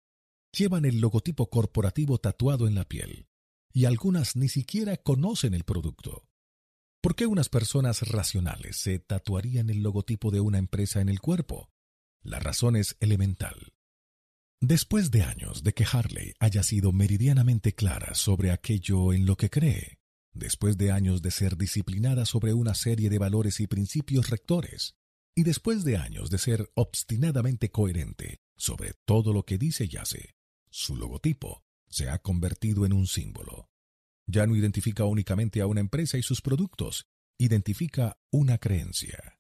Llevan 0.51 0.85
el 0.85 0.99
logotipo 0.99 1.49
corporativo 1.49 2.17
tatuado 2.17 2.67
en 2.67 2.75
la 2.75 2.85
piel, 2.85 3.28
y 3.71 3.85
algunas 3.85 4.35
ni 4.35 4.49
siquiera 4.49 4.97
conocen 4.97 5.53
el 5.53 5.63
producto. 5.63 6.27
¿Por 7.01 7.15
qué 7.15 7.27
unas 7.27 7.49
personas 7.49 8.01
racionales 8.01 8.77
se 8.77 8.99
tatuarían 8.99 9.69
el 9.69 9.83
logotipo 9.83 10.31
de 10.31 10.41
una 10.41 10.57
empresa 10.57 11.01
en 11.01 11.09
el 11.09 11.19
cuerpo? 11.19 11.69
La 12.21 12.39
razón 12.39 12.75
es 12.75 12.97
elemental. 12.99 13.73
Después 14.61 15.09
de 15.11 15.23
años 15.23 15.63
de 15.63 15.73
que 15.73 15.85
Harley 15.89 16.33
haya 16.39 16.63
sido 16.63 16.91
meridianamente 16.91 17.73
clara 17.73 18.13
sobre 18.15 18.51
aquello 18.51 19.13
en 19.13 19.25
lo 19.25 19.37
que 19.37 19.49
cree, 19.49 19.99
después 20.33 20.77
de 20.77 20.91
años 20.91 21.21
de 21.21 21.31
ser 21.31 21.55
disciplinada 21.55 22.25
sobre 22.25 22.53
una 22.53 22.75
serie 22.75 23.09
de 23.09 23.17
valores 23.17 23.61
y 23.61 23.67
principios 23.67 24.29
rectores, 24.29 24.95
y 25.33 25.43
después 25.43 25.85
de 25.85 25.95
años 25.95 26.29
de 26.29 26.37
ser 26.37 26.69
obstinadamente 26.75 27.71
coherente 27.71 28.41
sobre 28.59 28.93
todo 29.05 29.31
lo 29.31 29.43
que 29.45 29.57
dice 29.57 29.87
y 29.89 29.95
hace, 29.95 30.35
su 30.69 30.95
logotipo 30.95 31.63
se 31.89 32.09
ha 32.09 32.19
convertido 32.19 32.85
en 32.85 32.93
un 32.93 33.07
símbolo. 33.07 33.69
Ya 34.27 34.45
no 34.45 34.55
identifica 34.55 35.05
únicamente 35.05 35.61
a 35.61 35.67
una 35.67 35.79
empresa 35.79 36.17
y 36.17 36.23
sus 36.23 36.41
productos, 36.41 37.07
identifica 37.37 38.19
una 38.31 38.57
creencia. 38.57 39.39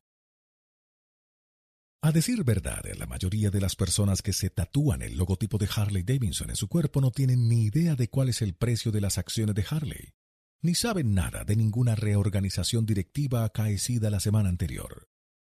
A 2.01 2.13
decir 2.13 2.45
verdad, 2.45 2.85
la 2.97 3.05
mayoría 3.05 3.49
de 3.51 3.59
las 3.59 3.75
personas 3.75 4.21
que 4.21 4.31
se 4.31 4.49
tatúan 4.49 5.01
el 5.01 5.17
logotipo 5.17 5.57
de 5.57 5.67
Harley 5.75 6.03
Davidson 6.03 6.49
en 6.49 6.55
su 6.55 6.69
cuerpo 6.69 7.01
no 7.01 7.11
tienen 7.11 7.49
ni 7.49 7.65
idea 7.65 7.95
de 7.95 8.07
cuál 8.07 8.29
es 8.29 8.41
el 8.41 8.53
precio 8.53 8.91
de 8.93 9.01
las 9.01 9.17
acciones 9.17 9.53
de 9.53 9.65
Harley, 9.69 10.13
ni 10.61 10.75
saben 10.75 11.13
nada 11.13 11.43
de 11.43 11.57
ninguna 11.57 11.95
reorganización 11.95 12.85
directiva 12.85 13.43
acaecida 13.43 14.09
la 14.09 14.21
semana 14.21 14.47
anterior. 14.47 15.09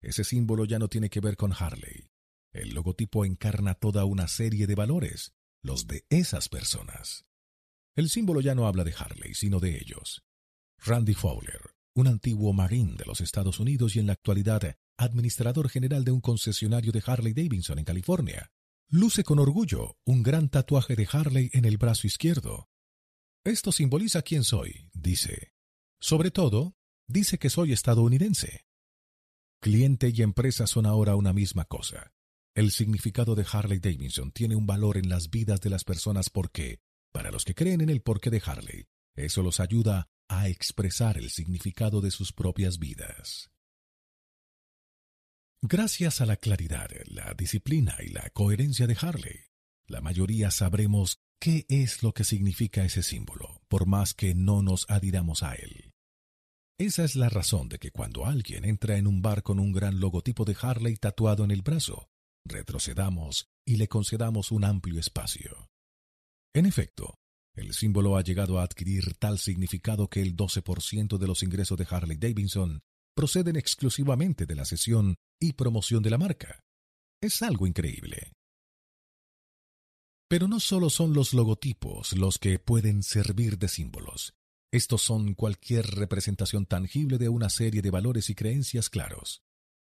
Ese 0.01 0.25
símbolo 0.25 0.65
ya 0.65 0.79
no 0.79 0.89
tiene 0.89 1.11
que 1.11 1.21
ver 1.21 1.37
con 1.37 1.53
Harley. 1.53 2.09
El 2.53 2.71
logotipo 2.71 3.27
encarna 3.27 3.75
toda 3.75 4.07
una 4.07 4.27
serie 4.27 4.67
de 4.67 4.75
valores, 4.75 5.35
los 5.63 5.87
de 5.87 6.05
esas 6.09 6.49
personas. 6.49 7.27
El 7.97 8.09
símbolo 8.09 8.41
ya 8.41 8.55
no 8.55 8.67
habla 8.67 8.85
de 8.85 8.95
Harley, 8.97 9.35
sino 9.35 9.61
de 9.61 9.77
ellos. 9.79 10.23
Randy 10.79 11.15
Fowler, 11.15 11.75
un 11.95 12.07
antiguo 12.07 12.53
marín 12.53 12.97
de 12.97 13.05
los 13.05 13.21
Estados 13.21 13.61
Unidos 13.61 13.97
y 13.97 13.99
en 13.99 14.07
la 14.07 14.15
actualidad 14.15 14.77
administrador 14.97 15.69
general 15.69 16.05
de 16.05 16.13
un 16.13 16.21
concesionario 16.21 16.93
de 16.93 17.03
Harley 17.05 17.33
Davidson 17.33 17.79
en 17.79 17.85
California, 17.85 18.51
luce 18.89 19.25
con 19.25 19.39
orgullo 19.39 19.97
un 20.05 20.23
gran 20.23 20.49
tatuaje 20.49 20.97
de 20.97 21.09
Harley 21.11 21.51
en 21.53 21.65
el 21.65 21.79
brazo 21.79 22.07
izquierdo. 22.07 22.69
Esto 23.45 23.73
simboliza 23.73 24.23
quién 24.23 24.45
soy, 24.45 24.91
dice. 24.93 25.53
Sobre 26.01 26.31
todo, 26.31 26.77
dice 27.07 27.39
que 27.39 27.51
soy 27.51 27.73
estadounidense. 27.73 28.67
Cliente 29.61 30.11
y 30.15 30.23
empresa 30.23 30.67
son 30.67 30.87
ahora 30.87 31.17
una 31.17 31.33
misma 31.33 31.65
cosa. 31.65 32.13
El 32.55 32.73
significado 32.73 33.37
de 33.37 33.47
Harley 33.51 33.79
Davidson 33.79 34.33
tiene 34.33 34.57
un 34.57 34.67
valor 34.67 34.97
en 34.97 35.09
las 35.09 35.31
vidas 35.31 35.61
de 35.61 35.71
las 35.71 35.85
personas 35.85 36.31
porque, 36.31 36.81
para 37.13 37.31
los 37.31 37.45
que 37.45 37.55
creen 37.55 37.81
en 37.81 37.91
el 37.91 38.03
porqué 38.03 38.31
de 38.31 38.43
Harley, 38.45 38.87
eso 39.15 39.43
los 39.43 39.61
ayuda 39.61 40.09
a 40.29 40.49
expresar 40.49 41.17
el 41.17 41.31
significado 41.31 42.01
de 42.01 42.11
sus 42.11 42.33
propias 42.33 42.79
vidas. 42.79 43.51
Gracias 45.63 46.21
a 46.21 46.27
la 46.27 46.37
claridad, 46.37 46.89
la 47.07 47.35
disciplina 47.35 47.97
y 48.01 48.09
la 48.09 48.31
coherencia 48.31 48.87
de 48.87 48.97
Harley, 49.01 49.41
la 49.87 50.01
mayoría 50.01 50.51
sabremos 50.51 51.21
qué 51.39 51.67
es 51.69 52.03
lo 52.03 52.15
que 52.15 52.25
significa 52.25 52.85
ese 52.85 53.03
símbolo, 53.03 53.61
por 53.69 53.87
más 53.87 54.15
que 54.15 54.35
no 54.35 54.63
nos 54.63 54.89
adhiramos 54.89 55.43
a 55.43 55.55
él. 55.55 55.93
Esa 56.79 57.05
es 57.05 57.15
la 57.15 57.29
razón 57.29 57.69
de 57.69 57.79
que 57.79 57.91
cuando 57.91 58.25
alguien 58.25 58.65
entra 58.65 58.97
en 58.97 59.07
un 59.07 59.21
bar 59.21 59.43
con 59.43 59.61
un 59.61 59.73
gran 59.73 60.01
logotipo 60.01 60.45
de 60.45 60.57
Harley 60.61 60.97
tatuado 60.97 61.45
en 61.45 61.51
el 61.51 61.63
brazo, 61.63 62.09
retrocedamos 62.45 63.49
y 63.67 63.77
le 63.77 63.89
concedamos 63.89 64.53
un 64.53 64.65
amplio 64.65 64.99
espacio. 64.99 65.69
En 66.55 66.67
efecto, 66.67 67.15
el 67.55 67.75
símbolo 67.75 68.17
ha 68.17 68.23
llegado 68.23 68.59
a 68.59 68.63
adquirir 68.63 69.15
tal 69.19 69.39
significado 69.39 70.09
que 70.09 70.23
el 70.23 70.37
12% 70.37 71.19
de 71.19 71.27
los 71.27 71.43
ingresos 71.43 71.79
de 71.79 71.87
Harley 71.89 72.17
Davidson 72.17 72.81
proceden 73.15 73.57
exclusivamente 73.57 74.47
de 74.47 74.55
la 74.55 74.65
sesión 74.65 75.17
y 75.39 75.53
promoción 75.53 76.03
de 76.03 76.11
la 76.11 76.19
marca. 76.19 76.61
Es 77.21 77.43
algo 77.43 77.67
increíble. 77.67 78.33
Pero 80.29 80.47
no 80.47 80.61
solo 80.61 80.91
son 80.91 81.13
los 81.13 81.35
logotipos 81.35 82.13
los 82.17 82.39
que 82.39 82.59
pueden 82.59 83.03
servir 83.03 83.59
de 83.59 83.69
símbolos. 83.69 84.33
Estos 84.73 85.03
son 85.03 85.35
cualquier 85.35 85.87
representación 85.87 86.67
tangible 86.67 87.19
de 87.19 87.29
una 87.29 87.51
serie 87.51 87.83
de 87.83 87.91
valores 87.91 88.31
y 88.31 88.37
creencias 88.37 88.89
claros. 88.89 89.43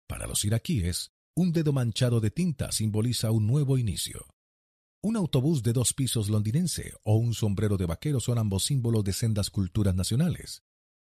Para 0.09 0.27
los 0.27 0.45
iraquíes, 0.45 1.13
un 1.35 1.53
dedo 1.53 1.73
manchado 1.73 2.21
de 2.21 2.31
tinta 2.31 2.73
simboliza 2.73 3.31
un 3.31 3.47
nuevo 3.47 3.79
inicio. 3.79 4.27
Un 5.03 5.17
autobús 5.17 5.63
de 5.63 5.73
dos 5.73 5.95
pisos 5.95 6.29
londinense 6.29 6.95
o 7.03 7.17
un 7.17 7.35
sombrero 7.35 7.77
de 7.77 7.87
vaquero 7.87 8.21
son 8.21 8.39
ambos 8.39 8.65
símbolos 8.65 9.03
de 9.03 9.13
sendas 9.13 9.51
culturas 9.51 9.95
nacionales. 9.95 10.63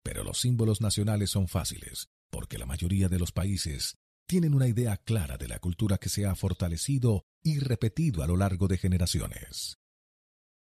Pero 0.03 0.23
los 0.23 0.41
símbolos 0.41 0.81
nacionales 0.81 1.31
son 1.31 1.49
fáciles, 1.49 2.09
porque 2.31 2.59
la 2.59 2.67
mayoría 2.67 3.09
de 3.09 3.19
los 3.19 3.33
países 3.33 3.97
tienen 4.27 4.55
una 4.55 4.69
idea 4.69 4.97
clara 4.97 5.37
de 5.37 5.49
la 5.49 5.59
cultura 5.59 5.99
que 5.99 6.09
se 6.09 6.27
ha 6.27 6.35
fortalecido 6.35 7.27
y 7.43 7.59
repetido 7.59 8.23
a 8.23 8.27
lo 8.27 8.37
largo 8.37 8.69
de 8.69 8.79
generaciones. 8.79 9.79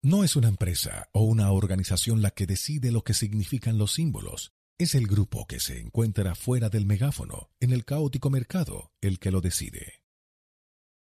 No 0.03 0.25
es 0.25 0.37
una 0.37 0.49
empresa 0.49 1.08
o 1.12 1.23
una 1.23 1.51
organización 1.53 2.23
la 2.23 2.31
que 2.31 2.47
decide 2.47 2.92
lo 2.92 3.03
que 3.03 3.15
significan 3.15 3.76
los 3.76 3.92
símbolos, 3.92 4.53
es 4.83 4.95
el 4.95 5.07
grupo 5.07 5.47
que 5.47 5.61
se 5.61 5.81
encuentra 5.81 6.35
fuera 6.35 6.69
del 6.69 6.87
megáfono, 6.87 7.51
en 7.61 7.73
el 7.73 7.85
caótico 7.85 8.31
mercado, 8.31 8.93
el 9.01 9.19
que 9.19 9.31
lo 9.31 9.41
decide. 9.41 10.03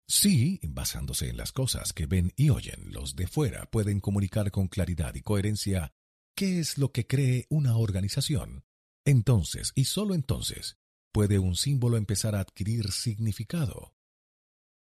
Sí, 0.08 0.60
basándose 0.62 1.28
en 1.28 1.36
las 1.36 1.52
cosas 1.52 1.92
que 1.92 2.06
ven 2.06 2.32
y 2.36 2.50
oyen, 2.50 2.92
los 2.92 3.16
de 3.16 3.26
fuera 3.26 3.66
pueden 3.66 4.00
comunicar 4.00 4.50
con 4.50 4.68
claridad 4.68 5.14
y 5.14 5.22
coherencia 5.22 5.92
qué 6.36 6.58
es 6.58 6.78
lo 6.78 6.92
que 6.92 7.06
cree 7.06 7.46
una 7.48 7.76
organización. 7.76 8.64
Entonces, 9.04 9.72
y 9.74 9.84
solo 9.84 10.14
entonces, 10.14 10.76
puede 11.12 11.38
un 11.38 11.56
símbolo 11.56 11.96
empezar 11.96 12.34
a 12.34 12.40
adquirir 12.40 12.90
significado. 12.92 13.94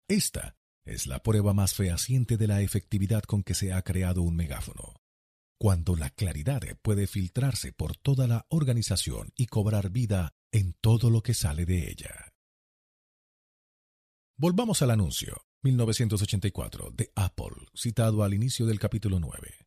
Esta 0.07 0.57
es 0.85 1.07
la 1.07 1.23
prueba 1.23 1.53
más 1.53 1.73
fehaciente 1.73 2.37
de 2.37 2.47
la 2.47 2.61
efectividad 2.61 3.23
con 3.23 3.43
que 3.43 3.53
se 3.53 3.73
ha 3.73 3.81
creado 3.81 4.21
un 4.21 4.35
megáfono. 4.35 5.02
Cuando 5.63 5.95
la 5.95 6.09
claridad 6.09 6.59
puede 6.81 7.07
filtrarse 7.07 7.71
por 7.71 7.95
toda 7.95 8.27
la 8.27 8.45
organización 8.49 9.31
y 9.33 9.45
cobrar 9.45 9.91
vida 9.91 10.35
en 10.51 10.73
todo 10.73 11.09
lo 11.09 11.23
que 11.23 11.33
sale 11.33 11.65
de 11.65 11.89
ella. 11.89 12.33
Volvamos 14.37 14.81
al 14.81 14.91
anuncio, 14.91 15.45
1984, 15.61 16.91
de 16.91 17.13
Apple, 17.15 17.65
citado 17.73 18.25
al 18.25 18.33
inicio 18.33 18.65
del 18.65 18.77
capítulo 18.77 19.21
9. 19.21 19.65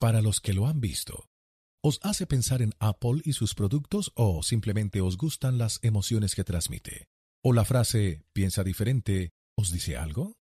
Para 0.00 0.20
los 0.22 0.40
que 0.40 0.54
lo 0.54 0.66
han 0.66 0.80
visto, 0.80 1.28
¿Os 1.84 2.00
hace 2.02 2.26
pensar 2.26 2.60
en 2.60 2.72
Apple 2.80 3.20
y 3.24 3.34
sus 3.34 3.54
productos 3.54 4.10
o 4.16 4.42
simplemente 4.42 5.00
os 5.00 5.16
gustan 5.16 5.56
las 5.56 5.78
emociones 5.84 6.34
que 6.34 6.42
transmite? 6.42 7.06
¿O 7.44 7.52
la 7.52 7.64
frase 7.64 8.24
piensa 8.32 8.64
diferente 8.64 9.30
os 9.56 9.70
dice 9.70 9.96
algo? 9.96 10.34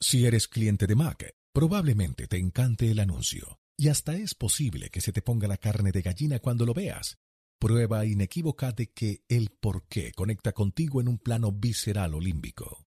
Si 0.00 0.26
eres 0.26 0.48
cliente 0.48 0.88
de 0.88 0.96
Mac, 0.96 1.32
probablemente 1.56 2.26
te 2.26 2.36
encante 2.36 2.90
el 2.90 2.98
anuncio, 2.98 3.58
y 3.78 3.88
hasta 3.88 4.14
es 4.14 4.34
posible 4.34 4.90
que 4.90 5.00
se 5.00 5.10
te 5.10 5.22
ponga 5.22 5.48
la 5.48 5.56
carne 5.56 5.90
de 5.90 6.02
gallina 6.02 6.38
cuando 6.38 6.66
lo 6.66 6.74
veas. 6.74 7.16
Prueba 7.58 8.04
inequívoca 8.04 8.72
de 8.72 8.92
que 8.92 9.24
el 9.26 9.48
por 9.48 9.88
qué 9.88 10.12
conecta 10.12 10.52
contigo 10.52 11.00
en 11.00 11.08
un 11.08 11.18
plano 11.18 11.52
visceral 11.52 12.12
o 12.12 12.20
límbico. 12.20 12.84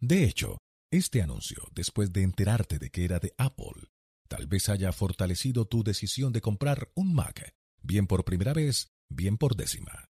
De 0.00 0.24
hecho, 0.24 0.58
este 0.90 1.22
anuncio, 1.22 1.62
después 1.76 2.12
de 2.12 2.22
enterarte 2.24 2.80
de 2.80 2.90
que 2.90 3.04
era 3.04 3.20
de 3.20 3.32
Apple, 3.38 3.88
Tal 4.28 4.46
vez 4.46 4.68
haya 4.68 4.92
fortalecido 4.92 5.66
tu 5.66 5.84
decisión 5.84 6.32
de 6.32 6.40
comprar 6.40 6.90
un 6.94 7.14
Mac, 7.14 7.54
bien 7.80 8.08
por 8.08 8.24
primera 8.24 8.52
vez, 8.52 8.88
bien 9.08 9.38
por 9.38 9.54
décima. 9.54 10.08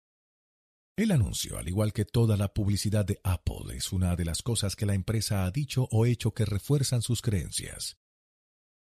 El 0.98 1.10
anuncio, 1.12 1.58
al 1.58 1.68
igual 1.68 1.92
que 1.92 2.06
toda 2.06 2.38
la 2.38 2.54
publicidad 2.54 3.04
de 3.04 3.20
Apple, 3.22 3.76
es 3.76 3.92
una 3.92 4.16
de 4.16 4.24
las 4.24 4.40
cosas 4.40 4.76
que 4.76 4.86
la 4.86 4.94
empresa 4.94 5.44
ha 5.44 5.50
dicho 5.50 5.86
o 5.90 6.06
hecho 6.06 6.32
que 6.32 6.46
refuerzan 6.46 7.02
sus 7.02 7.20
creencias. 7.20 7.98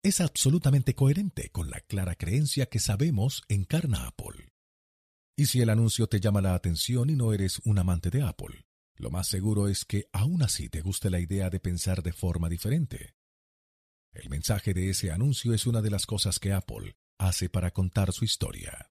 Es 0.03 0.23
absolutamente 0.23 0.95
coherente 0.95 1.51
con 1.51 1.69
la 1.69 1.83
clara 1.83 2.15
creencia 2.15 2.65
que 2.71 2.79
sabemos 2.79 3.43
encarna 3.49 4.07
Apple. 4.07 4.51
Y 5.37 5.45
si 5.45 5.61
el 5.61 5.69
anuncio 5.69 6.07
te 6.07 6.21
llama 6.21 6.41
la 6.41 6.55
atención 6.55 7.11
y 7.11 7.17
no 7.17 7.35
eres 7.35 7.61
un 7.67 7.79
amante 7.79 8.09
de 8.09 8.23
Apple, 8.23 8.65
lo 8.95 9.11
más 9.11 9.29
seguro 9.29 9.69
es 9.69 9.85
que 9.85 10.09
aún 10.11 10.43
así 10.43 10.71
te 10.71 10.81
guste 10.81 11.11
la 11.11 11.21
idea 11.21 11.51
de 11.51 11.61
pensar 11.61 12.03
de 12.03 12.15
forma 12.15 12.49
diferente. 12.49 13.15
El 14.15 14.31
mensaje 14.31 14.73
de 14.73 14.89
ese 14.89 15.11
anuncio 15.11 15.53
es 15.53 15.67
una 15.67 15.83
de 15.83 15.91
las 15.91 16.07
cosas 16.07 16.39
que 16.39 16.55
Apple 16.55 16.97
hace 17.19 17.51
para 17.51 17.73
contar 17.73 18.15
su 18.15 18.25
historia. 18.25 18.91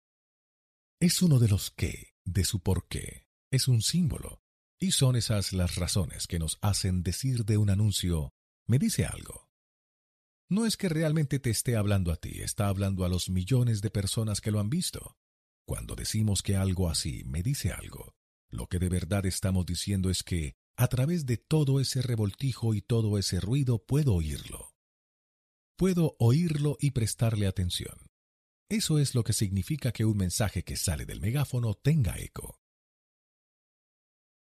Es 1.00 1.24
uno 1.24 1.40
de 1.40 1.48
los 1.48 1.72
qué, 1.72 2.14
de 2.34 2.44
su 2.44 2.62
por 2.62 2.88
qué. 2.88 3.28
Es 3.52 3.68
un 3.68 3.82
símbolo. 3.82 4.42
Y 4.80 4.92
son 4.92 5.16
esas 5.16 5.54
las 5.54 5.76
razones 5.76 6.28
que 6.28 6.40
nos 6.40 6.58
hacen 6.62 7.04
decir 7.04 7.46
de 7.46 7.58
un 7.58 7.70
anuncio, 7.70 8.34
me 8.68 8.80
dice 8.80 9.06
algo. 9.06 9.50
No 10.50 10.66
es 10.66 10.78
que 10.78 10.90
realmente 10.90 11.40
te 11.40 11.50
esté 11.50 11.76
hablando 11.76 12.12
a 12.12 12.16
ti, 12.16 12.42
está 12.42 12.70
hablando 12.70 13.06
a 13.06 13.10
los 13.10 13.30
millones 13.30 13.82
de 13.82 13.92
personas 13.92 14.42
que 14.42 14.52
lo 14.52 14.60
han 14.60 14.70
visto. 14.70 15.18
Cuando 15.66 15.96
decimos 15.96 16.42
que 16.42 16.56
algo 16.56 16.90
así 16.90 17.24
me 17.26 17.44
dice 17.44 17.72
algo, 17.72 18.16
lo 18.50 18.68
que 18.68 18.80
de 18.80 18.90
verdad 18.90 19.26
estamos 19.26 19.66
diciendo 19.66 20.10
es 20.10 20.24
que, 20.24 20.56
a 20.76 20.88
través 20.88 21.26
de 21.26 21.38
todo 21.38 21.80
ese 21.80 22.02
revoltijo 22.02 22.74
y 22.74 22.82
todo 22.82 23.18
ese 23.18 23.40
ruido, 23.40 23.84
puedo 23.86 24.16
oírlo 24.16 24.74
puedo 25.80 26.18
oírlo 26.20 26.76
y 26.82 26.92
prestarle 26.92 27.48
atención. 27.48 28.09
Eso 28.70 29.00
es 29.00 29.16
lo 29.16 29.24
que 29.24 29.34
significa 29.34 29.92
que 29.92 30.06
un 30.06 30.16
mensaje 30.16 30.64
que 30.64 30.76
sale 30.76 31.08
del 31.08 31.22
megáfono 31.22 31.74
tenga 31.74 32.20
eco. 32.20 32.60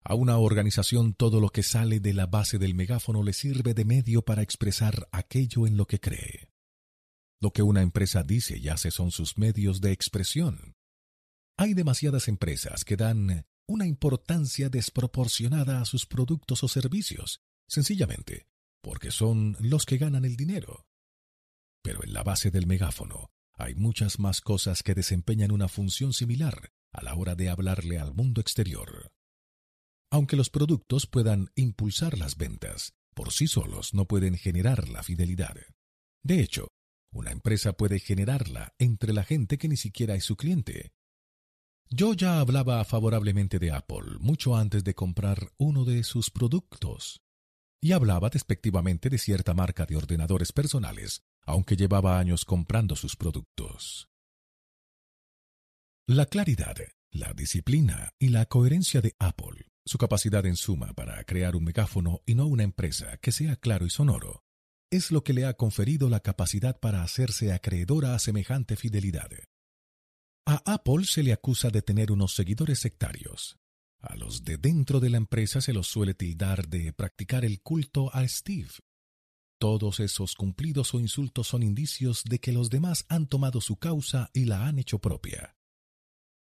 A 0.04 0.14
una 0.14 0.38
organización 0.38 1.14
todo 1.14 1.40
lo 1.40 1.48
que 1.48 1.64
sale 1.64 1.98
de 1.98 2.12
la 2.12 2.26
base 2.26 2.58
del 2.58 2.74
megáfono 2.74 3.24
le 3.24 3.32
sirve 3.32 3.74
de 3.74 3.84
medio 3.84 4.22
para 4.22 4.42
expresar 4.42 5.08
aquello 5.10 5.66
en 5.66 5.76
lo 5.76 5.86
que 5.86 5.98
cree. 5.98 6.52
Lo 7.40 7.52
que 7.52 7.62
una 7.62 7.82
empresa 7.82 8.22
dice 8.22 8.56
y 8.56 8.68
hace 8.68 8.92
son 8.92 9.10
sus 9.10 9.36
medios 9.36 9.80
de 9.80 9.90
expresión. 9.90 10.76
Hay 11.58 11.74
demasiadas 11.74 12.28
empresas 12.28 12.84
que 12.84 12.96
dan 12.96 13.46
una 13.66 13.86
importancia 13.86 14.68
desproporcionada 14.68 15.80
a 15.80 15.86
sus 15.86 16.06
productos 16.06 16.62
o 16.62 16.68
servicios, 16.68 17.40
sencillamente 17.66 18.46
porque 18.80 19.10
son 19.10 19.56
los 19.58 19.86
que 19.86 19.96
ganan 19.96 20.24
el 20.24 20.36
dinero. 20.36 20.86
Pero 21.82 22.04
en 22.04 22.12
la 22.12 22.22
base 22.22 22.50
del 22.50 22.66
megáfono 22.66 23.33
hay 23.56 23.74
muchas 23.74 24.18
más 24.18 24.40
cosas 24.40 24.82
que 24.82 24.94
desempeñan 24.94 25.52
una 25.52 25.68
función 25.68 26.12
similar 26.12 26.72
a 26.92 27.02
la 27.02 27.14
hora 27.14 27.34
de 27.34 27.48
hablarle 27.48 27.98
al 27.98 28.14
mundo 28.14 28.40
exterior. 28.40 29.12
Aunque 30.10 30.36
los 30.36 30.50
productos 30.50 31.06
puedan 31.06 31.50
impulsar 31.54 32.18
las 32.18 32.36
ventas, 32.36 32.94
por 33.14 33.32
sí 33.32 33.46
solos 33.46 33.94
no 33.94 34.06
pueden 34.06 34.36
generar 34.36 34.88
la 34.88 35.02
fidelidad. 35.02 35.56
De 36.22 36.40
hecho, 36.40 36.68
una 37.12 37.30
empresa 37.30 37.74
puede 37.74 38.00
generarla 38.00 38.74
entre 38.78 39.12
la 39.12 39.24
gente 39.24 39.58
que 39.58 39.68
ni 39.68 39.76
siquiera 39.76 40.14
es 40.14 40.24
su 40.24 40.36
cliente. 40.36 40.92
Yo 41.90 42.14
ya 42.14 42.40
hablaba 42.40 42.84
favorablemente 42.84 43.58
de 43.58 43.70
Apple 43.70 44.18
mucho 44.18 44.56
antes 44.56 44.82
de 44.82 44.94
comprar 44.94 45.52
uno 45.58 45.84
de 45.84 46.02
sus 46.02 46.30
productos. 46.30 47.20
Y 47.80 47.92
hablaba 47.92 48.30
despectivamente 48.30 49.10
de 49.10 49.18
cierta 49.18 49.54
marca 49.54 49.84
de 49.86 49.96
ordenadores 49.96 50.52
personales, 50.52 51.22
aunque 51.44 51.76
llevaba 51.76 52.18
años 52.18 52.44
comprando 52.44 52.96
sus 52.96 53.16
productos. 53.16 54.08
La 56.06 56.26
claridad, 56.26 56.76
la 57.10 57.32
disciplina 57.32 58.12
y 58.18 58.28
la 58.28 58.46
coherencia 58.46 59.00
de 59.00 59.14
Apple, 59.18 59.70
su 59.86 59.98
capacidad 59.98 60.44
en 60.46 60.56
suma 60.56 60.92
para 60.94 61.22
crear 61.24 61.56
un 61.56 61.64
megáfono 61.64 62.20
y 62.26 62.34
no 62.34 62.46
una 62.46 62.62
empresa 62.62 63.16
que 63.18 63.32
sea 63.32 63.56
claro 63.56 63.86
y 63.86 63.90
sonoro, 63.90 64.44
es 64.90 65.10
lo 65.10 65.24
que 65.24 65.32
le 65.32 65.44
ha 65.44 65.54
conferido 65.54 66.08
la 66.08 66.20
capacidad 66.20 66.78
para 66.78 67.02
hacerse 67.02 67.52
acreedora 67.52 68.14
a 68.14 68.18
semejante 68.18 68.76
fidelidad. 68.76 69.30
A 70.46 70.62
Apple 70.66 71.04
se 71.04 71.22
le 71.22 71.32
acusa 71.32 71.70
de 71.70 71.82
tener 71.82 72.12
unos 72.12 72.34
seguidores 72.34 72.80
sectarios. 72.80 73.56
A 74.00 74.14
los 74.16 74.44
de 74.44 74.58
dentro 74.58 75.00
de 75.00 75.08
la 75.08 75.16
empresa 75.16 75.62
se 75.62 75.72
los 75.72 75.88
suele 75.88 76.12
tildar 76.12 76.68
de 76.68 76.92
practicar 76.92 77.44
el 77.46 77.62
culto 77.62 78.14
a 78.14 78.28
Steve. 78.28 78.70
Todos 79.64 79.98
esos 79.98 80.34
cumplidos 80.34 80.92
o 80.92 81.00
insultos 81.00 81.46
son 81.46 81.62
indicios 81.62 82.22
de 82.24 82.38
que 82.38 82.52
los 82.52 82.68
demás 82.68 83.06
han 83.08 83.26
tomado 83.26 83.62
su 83.62 83.78
causa 83.78 84.28
y 84.34 84.44
la 84.44 84.66
han 84.66 84.78
hecho 84.78 84.98
propia. 84.98 85.56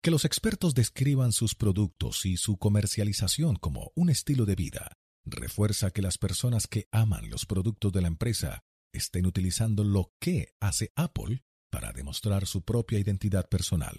Que 0.02 0.12
los 0.12 0.24
expertos 0.24 0.76
describan 0.76 1.34
sus 1.34 1.54
productos 1.54 2.26
y 2.26 2.38
su 2.38 2.56
comercialización 2.56 3.58
como 3.58 3.92
un 3.96 4.10
estilo 4.10 4.46
de 4.46 4.56
vida 4.56 4.94
refuerza 5.26 5.92
que 5.92 6.02
las 6.02 6.18
personas 6.18 6.68
que 6.68 6.88
aman 6.90 7.30
los 7.30 7.46
productos 7.46 7.92
de 7.92 8.00
la 8.00 8.08
empresa 8.08 8.62
estén 8.94 9.26
utilizando 9.26 9.84
lo 9.84 10.14
que 10.22 10.54
hace 10.62 10.94
Apple 10.96 11.44
para 11.70 11.92
demostrar 11.92 12.48
su 12.48 12.64
propia 12.64 12.98
identidad 12.98 13.50
personal. 13.50 13.98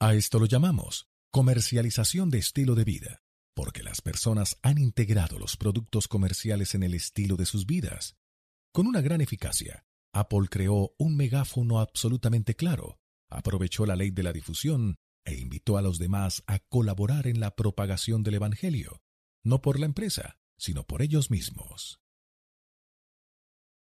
A 0.00 0.14
esto 0.14 0.38
lo 0.38 0.46
llamamos 0.46 1.10
comercialización 1.30 2.30
de 2.30 2.38
estilo 2.38 2.74
de 2.74 2.84
vida, 2.84 3.22
porque 3.54 3.82
las 3.82 4.00
personas 4.00 4.58
han 4.62 4.78
integrado 4.78 5.38
los 5.38 5.56
productos 5.56 6.08
comerciales 6.08 6.74
en 6.74 6.82
el 6.82 6.94
estilo 6.94 7.36
de 7.36 7.46
sus 7.46 7.66
vidas. 7.66 8.16
Con 8.72 8.86
una 8.86 9.00
gran 9.00 9.20
eficacia, 9.20 9.84
Apple 10.12 10.48
creó 10.50 10.94
un 10.98 11.16
megáfono 11.16 11.80
absolutamente 11.80 12.54
claro 12.54 13.00
aprovechó 13.30 13.86
la 13.86 13.96
ley 13.96 14.10
de 14.10 14.22
la 14.22 14.32
difusión 14.32 14.98
e 15.24 15.38
invitó 15.38 15.76
a 15.76 15.82
los 15.82 15.98
demás 15.98 16.42
a 16.46 16.58
colaborar 16.58 17.26
en 17.26 17.40
la 17.40 17.54
propagación 17.54 18.22
del 18.22 18.34
Evangelio, 18.34 19.02
no 19.44 19.62
por 19.62 19.78
la 19.78 19.86
empresa, 19.86 20.38
sino 20.58 20.84
por 20.84 21.02
ellos 21.02 21.30
mismos. 21.30 22.00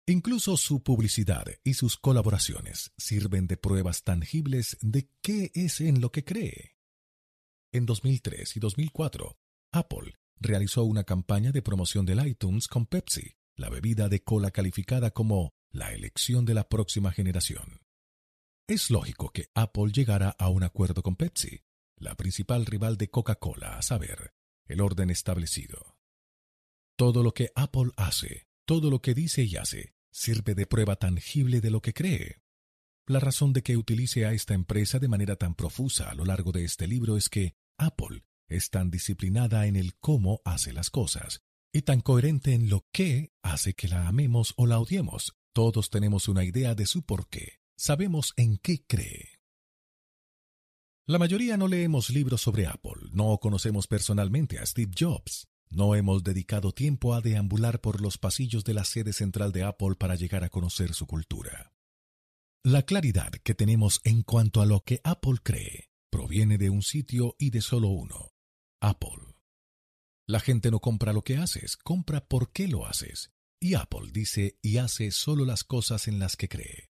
Incluso 0.07 0.57
su 0.57 0.83
publicidad 0.83 1.45
y 1.65 1.75
sus 1.75 1.99
colaboraciones 1.99 2.93
sirven 2.97 3.47
de 3.47 3.59
pruebas 3.59 4.05
tangibles 4.05 4.79
de 4.81 5.11
qué 5.23 5.51
es 5.55 5.81
en 5.81 6.01
lo 6.01 6.11
que 6.11 6.25
cree. 6.25 6.77
En 7.73 7.85
2003 7.85 8.57
y 8.57 8.61
2004, 8.61 9.39
Apple 9.73 10.15
realizó 10.41 10.85
una 10.85 11.05
campaña 11.05 11.53
de 11.53 11.63
promoción 11.63 12.07
del 12.07 12.27
iTunes 12.27 12.69
con 12.69 12.87
Pepsi, 12.87 13.35
la 13.57 13.69
bebida 13.69 14.09
de 14.09 14.23
cola 14.23 14.51
calificada 14.51 15.11
como 15.11 15.53
la 15.71 15.93
elección 15.93 16.45
de 16.45 16.55
la 16.55 16.69
próxima 16.69 17.13
generación. 17.13 17.81
Es 18.67 18.91
lógico 18.91 19.31
que 19.31 19.51
Apple 19.55 19.93
llegara 19.93 20.31
a 20.39 20.49
un 20.49 20.63
acuerdo 20.63 21.03
con 21.03 21.17
Pepsi, 21.17 21.63
la 21.97 22.15
principal 22.15 22.67
rival 22.67 22.97
de 22.97 23.11
Coca-Cola, 23.11 23.77
a 23.77 23.83
saber, 23.83 24.33
el 24.67 24.81
orden 24.81 25.11
establecido. 25.11 25.97
Todo 26.97 27.23
lo 27.23 27.33
que 27.33 27.51
Apple 27.55 27.91
hace, 27.97 28.49
todo 28.67 28.91
lo 28.91 29.01
que 29.01 29.15
dice 29.15 29.43
y 29.43 29.57
hace, 29.57 29.95
sirve 30.11 30.55
de 30.55 30.67
prueba 30.67 30.97
tangible 30.97 31.61
de 31.61 31.71
lo 31.71 31.81
que 31.81 31.93
cree. 31.93 32.43
La 33.07 33.21
razón 33.21 33.53
de 33.53 33.63
que 33.63 33.77
utilice 33.77 34.27
a 34.27 34.33
esta 34.33 34.55
empresa 34.55 34.99
de 34.99 35.09
manera 35.09 35.37
tan 35.37 35.55
profusa 35.55 36.11
a 36.11 36.15
lo 36.15 36.25
largo 36.25 36.53
de 36.53 36.65
este 36.65 36.87
libro 36.87 37.17
es 37.17 37.29
que 37.29 37.55
Apple 37.79 38.25
es 38.49 38.71
tan 38.71 38.91
disciplinada 38.91 39.67
en 39.67 39.77
el 39.77 39.95
cómo 39.97 40.41
hace 40.45 40.73
las 40.73 40.91
cosas 40.91 41.41
y 41.73 41.83
tan 41.83 42.01
coherente 42.01 42.55
en 42.55 42.69
lo 42.69 42.87
que 42.93 43.33
hace 43.43 43.75
que 43.75 43.89
la 43.89 44.09
amemos 44.09 44.55
o 44.57 44.67
la 44.67 44.79
odiemos. 44.79 45.37
Todos 45.53 45.91
tenemos 45.91 46.29
una 46.29 46.45
idea 46.45 46.75
de 46.75 46.87
su 46.87 47.03
porqué 47.03 47.59
sabemos 47.79 48.35
en 48.37 48.59
qué 48.59 48.85
cree. 48.85 49.41
La 51.07 51.19
mayoría 51.19 51.57
no 51.57 51.69
leemos 51.69 52.11
libros 52.11 52.43
sobre 52.43 52.67
Apple, 52.67 53.11
no 53.13 53.39
conocemos 53.39 53.87
personalmente 53.87 54.59
a 54.59 54.67
Steve 54.67 54.93
Jobs, 54.99 55.49
no 55.71 55.95
hemos 55.95 56.23
dedicado 56.23 56.73
tiempo 56.73 57.15
a 57.15 57.21
deambular 57.21 57.81
por 57.81 58.03
los 58.03 58.19
pasillos 58.19 58.65
de 58.65 58.75
la 58.75 58.85
sede 58.85 59.13
central 59.13 59.53
de 59.53 59.63
Apple 59.63 59.95
para 59.99 60.17
llegar 60.17 60.45
a 60.45 60.51
conocer 60.51 60.93
su 60.93 61.07
cultura. 61.07 61.73
La 62.65 62.83
claridad 62.83 63.31
que 63.31 63.55
tenemos 63.55 64.01
en 64.05 64.23
cuanto 64.23 64.61
a 64.61 64.67
lo 64.67 64.83
que 64.83 65.01
Apple 65.05 65.39
cree 65.43 65.91
proviene 66.11 66.59
de 66.59 66.69
un 66.69 66.83
sitio 66.83 67.37
y 67.39 67.51
de 67.51 67.63
solo 67.63 67.89
uno, 67.89 68.33
Apple. 68.81 69.35
La 70.27 70.39
gente 70.39 70.71
no 70.71 70.79
compra 70.79 71.13
lo 71.13 71.23
que 71.23 71.37
haces, 71.37 71.77
compra 71.77 72.25
por 72.29 72.53
qué 72.53 72.69
lo 72.69 72.87
haces. 72.87 73.33
Y 73.61 73.75
Apple 73.75 74.11
dice 74.13 74.57
y 74.63 74.77
hace 74.77 75.11
solo 75.11 75.45
las 75.45 75.65
cosas 75.65 76.07
en 76.07 76.21
las 76.21 76.37
que 76.37 76.49
cree. 76.49 76.91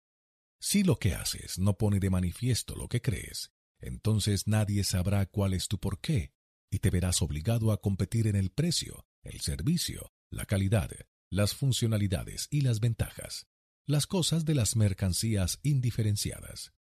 Si 0.61 0.83
lo 0.83 0.97
que 0.97 1.13
haces 1.13 1.59
no 1.59 1.77
pone 1.77 1.99
de 1.99 2.09
manifiesto 2.09 2.75
lo 2.75 2.87
que 2.87 3.01
crees, 3.01 3.51
entonces 3.79 4.47
nadie 4.47 4.85
sabrá 4.85 5.25
cuál 5.25 5.53
es 5.53 5.67
tu 5.67 5.77
porqué 5.77 6.31
y 6.71 6.79
te 6.79 6.89
verás 6.89 7.21
obligado 7.21 7.73
a 7.73 7.81
competir 7.81 8.27
en 8.27 8.37
el 8.37 8.49
precio, 8.49 9.05
el 9.21 9.41
servicio, 9.41 10.13
la 10.29 10.45
calidad, 10.45 10.89
las 11.29 11.53
funcionalidades 11.53 12.47
y 12.49 12.61
las 12.61 12.79
ventajas, 12.79 13.47
las 13.85 14.07
cosas 14.07 14.45
de 14.45 14.55
las 14.55 14.77
mercancías 14.77 15.59
indiferenciadas. 15.63 16.71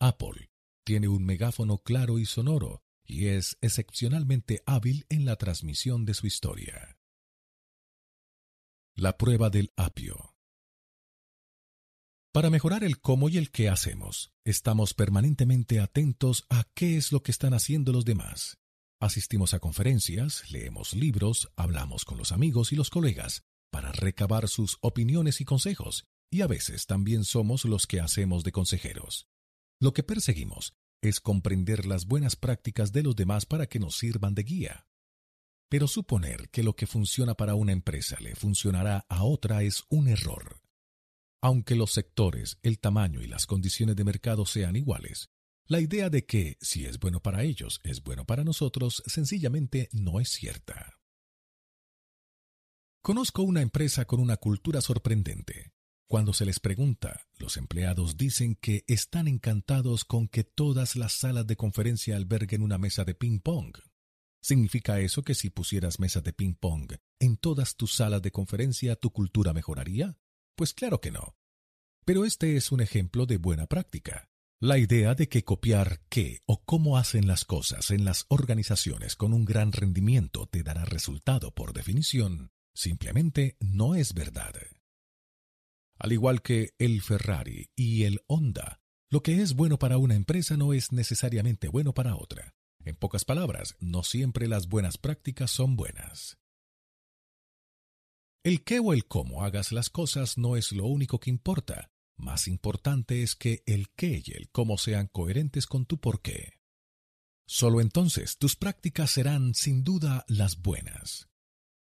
Apple 0.00 0.50
tiene 0.84 1.06
un 1.06 1.24
megáfono 1.24 1.78
claro 1.78 2.18
y 2.18 2.26
sonoro 2.26 2.82
y 3.12 3.28
es 3.28 3.58
excepcionalmente 3.60 4.62
hábil 4.64 5.04
en 5.10 5.26
la 5.26 5.36
transmisión 5.36 6.06
de 6.06 6.14
su 6.14 6.26
historia. 6.26 6.96
La 8.94 9.18
prueba 9.18 9.50
del 9.50 9.70
apio. 9.76 10.34
Para 12.32 12.48
mejorar 12.48 12.84
el 12.84 13.00
cómo 13.00 13.28
y 13.28 13.36
el 13.36 13.50
qué 13.50 13.68
hacemos, 13.68 14.32
estamos 14.44 14.94
permanentemente 14.94 15.78
atentos 15.78 16.46
a 16.48 16.64
qué 16.74 16.96
es 16.96 17.12
lo 17.12 17.22
que 17.22 17.30
están 17.30 17.52
haciendo 17.52 17.92
los 17.92 18.06
demás. 18.06 18.58
Asistimos 18.98 19.52
a 19.52 19.58
conferencias, 19.58 20.50
leemos 20.50 20.94
libros, 20.94 21.52
hablamos 21.54 22.06
con 22.06 22.16
los 22.16 22.32
amigos 22.32 22.72
y 22.72 22.76
los 22.76 22.88
colegas 22.88 23.42
para 23.70 23.92
recabar 23.92 24.48
sus 24.48 24.78
opiniones 24.80 25.42
y 25.42 25.44
consejos, 25.44 26.06
y 26.30 26.40
a 26.40 26.46
veces 26.46 26.86
también 26.86 27.24
somos 27.24 27.66
los 27.66 27.86
que 27.86 28.00
hacemos 28.00 28.42
de 28.42 28.52
consejeros. 28.52 29.28
Lo 29.80 29.92
que 29.92 30.02
perseguimos 30.02 30.74
es 31.02 31.20
comprender 31.20 31.84
las 31.84 32.06
buenas 32.06 32.36
prácticas 32.36 32.92
de 32.92 33.02
los 33.02 33.16
demás 33.16 33.44
para 33.44 33.66
que 33.66 33.78
nos 33.78 33.98
sirvan 33.98 34.34
de 34.34 34.44
guía. 34.44 34.86
Pero 35.68 35.88
suponer 35.88 36.48
que 36.50 36.62
lo 36.62 36.74
que 36.74 36.86
funciona 36.86 37.34
para 37.34 37.54
una 37.54 37.72
empresa 37.72 38.16
le 38.20 38.34
funcionará 38.34 39.04
a 39.08 39.24
otra 39.24 39.62
es 39.62 39.84
un 39.88 40.08
error. 40.08 40.60
Aunque 41.42 41.74
los 41.74 41.92
sectores, 41.92 42.58
el 42.62 42.78
tamaño 42.78 43.20
y 43.20 43.26
las 43.26 43.46
condiciones 43.46 43.96
de 43.96 44.04
mercado 44.04 44.46
sean 44.46 44.76
iguales, 44.76 45.30
la 45.66 45.80
idea 45.80 46.08
de 46.08 46.24
que 46.24 46.56
si 46.60 46.86
es 46.86 46.98
bueno 46.98 47.20
para 47.20 47.42
ellos 47.42 47.80
es 47.82 48.02
bueno 48.02 48.24
para 48.24 48.44
nosotros 48.44 49.02
sencillamente 49.06 49.88
no 49.92 50.20
es 50.20 50.28
cierta. 50.28 50.98
Conozco 53.02 53.42
una 53.42 53.62
empresa 53.62 54.04
con 54.04 54.20
una 54.20 54.36
cultura 54.36 54.80
sorprendente. 54.80 55.72
Cuando 56.12 56.34
se 56.34 56.44
les 56.44 56.60
pregunta, 56.60 57.26
los 57.38 57.56
empleados 57.56 58.18
dicen 58.18 58.54
que 58.56 58.84
están 58.86 59.28
encantados 59.28 60.04
con 60.04 60.28
que 60.28 60.44
todas 60.44 60.94
las 60.94 61.14
salas 61.14 61.46
de 61.46 61.56
conferencia 61.56 62.16
alberguen 62.16 62.60
una 62.60 62.76
mesa 62.76 63.06
de 63.06 63.14
ping-pong. 63.14 63.78
¿Significa 64.42 65.00
eso 65.00 65.22
que 65.22 65.34
si 65.34 65.48
pusieras 65.48 65.98
mesas 66.00 66.22
de 66.22 66.34
ping-pong 66.34 66.96
en 67.18 67.38
todas 67.38 67.76
tus 67.76 67.94
salas 67.94 68.20
de 68.20 68.30
conferencia 68.30 68.94
tu 68.94 69.10
cultura 69.10 69.54
mejoraría? 69.54 70.18
Pues 70.54 70.74
claro 70.74 71.00
que 71.00 71.12
no. 71.12 71.34
Pero 72.04 72.26
este 72.26 72.58
es 72.58 72.72
un 72.72 72.82
ejemplo 72.82 73.24
de 73.24 73.38
buena 73.38 73.66
práctica. 73.66 74.28
La 74.60 74.76
idea 74.76 75.14
de 75.14 75.30
que 75.30 75.44
copiar 75.44 76.02
qué 76.10 76.40
o 76.44 76.62
cómo 76.62 76.98
hacen 76.98 77.26
las 77.26 77.46
cosas 77.46 77.90
en 77.90 78.04
las 78.04 78.26
organizaciones 78.28 79.16
con 79.16 79.32
un 79.32 79.46
gran 79.46 79.72
rendimiento 79.72 80.44
te 80.44 80.62
dará 80.62 80.84
resultado 80.84 81.54
por 81.54 81.72
definición, 81.72 82.50
simplemente 82.74 83.56
no 83.60 83.94
es 83.94 84.12
verdad. 84.12 84.52
Al 86.02 86.10
igual 86.10 86.42
que 86.42 86.74
el 86.80 87.00
Ferrari 87.00 87.70
y 87.76 88.02
el 88.02 88.24
Honda, 88.26 88.80
lo 89.08 89.22
que 89.22 89.40
es 89.40 89.54
bueno 89.54 89.78
para 89.78 89.98
una 89.98 90.16
empresa 90.16 90.56
no 90.56 90.72
es 90.72 90.90
necesariamente 90.90 91.68
bueno 91.68 91.94
para 91.94 92.16
otra. 92.16 92.56
En 92.84 92.96
pocas 92.96 93.24
palabras, 93.24 93.76
no 93.78 94.02
siempre 94.02 94.48
las 94.48 94.66
buenas 94.66 94.98
prácticas 94.98 95.52
son 95.52 95.76
buenas. 95.76 96.38
El 98.42 98.64
qué 98.64 98.80
o 98.80 98.92
el 98.92 99.06
cómo 99.06 99.44
hagas 99.44 99.70
las 99.70 99.90
cosas 99.90 100.38
no 100.38 100.56
es 100.56 100.72
lo 100.72 100.86
único 100.86 101.20
que 101.20 101.30
importa. 101.30 101.92
Más 102.16 102.48
importante 102.48 103.22
es 103.22 103.36
que 103.36 103.62
el 103.64 103.88
qué 103.90 104.24
y 104.26 104.32
el 104.32 104.50
cómo 104.50 104.78
sean 104.78 105.06
coherentes 105.06 105.68
con 105.68 105.86
tu 105.86 106.00
porqué. 106.00 106.58
Solo 107.46 107.80
entonces 107.80 108.38
tus 108.38 108.56
prácticas 108.56 109.12
serán 109.12 109.54
sin 109.54 109.84
duda 109.84 110.24
las 110.26 110.60
buenas. 110.62 111.31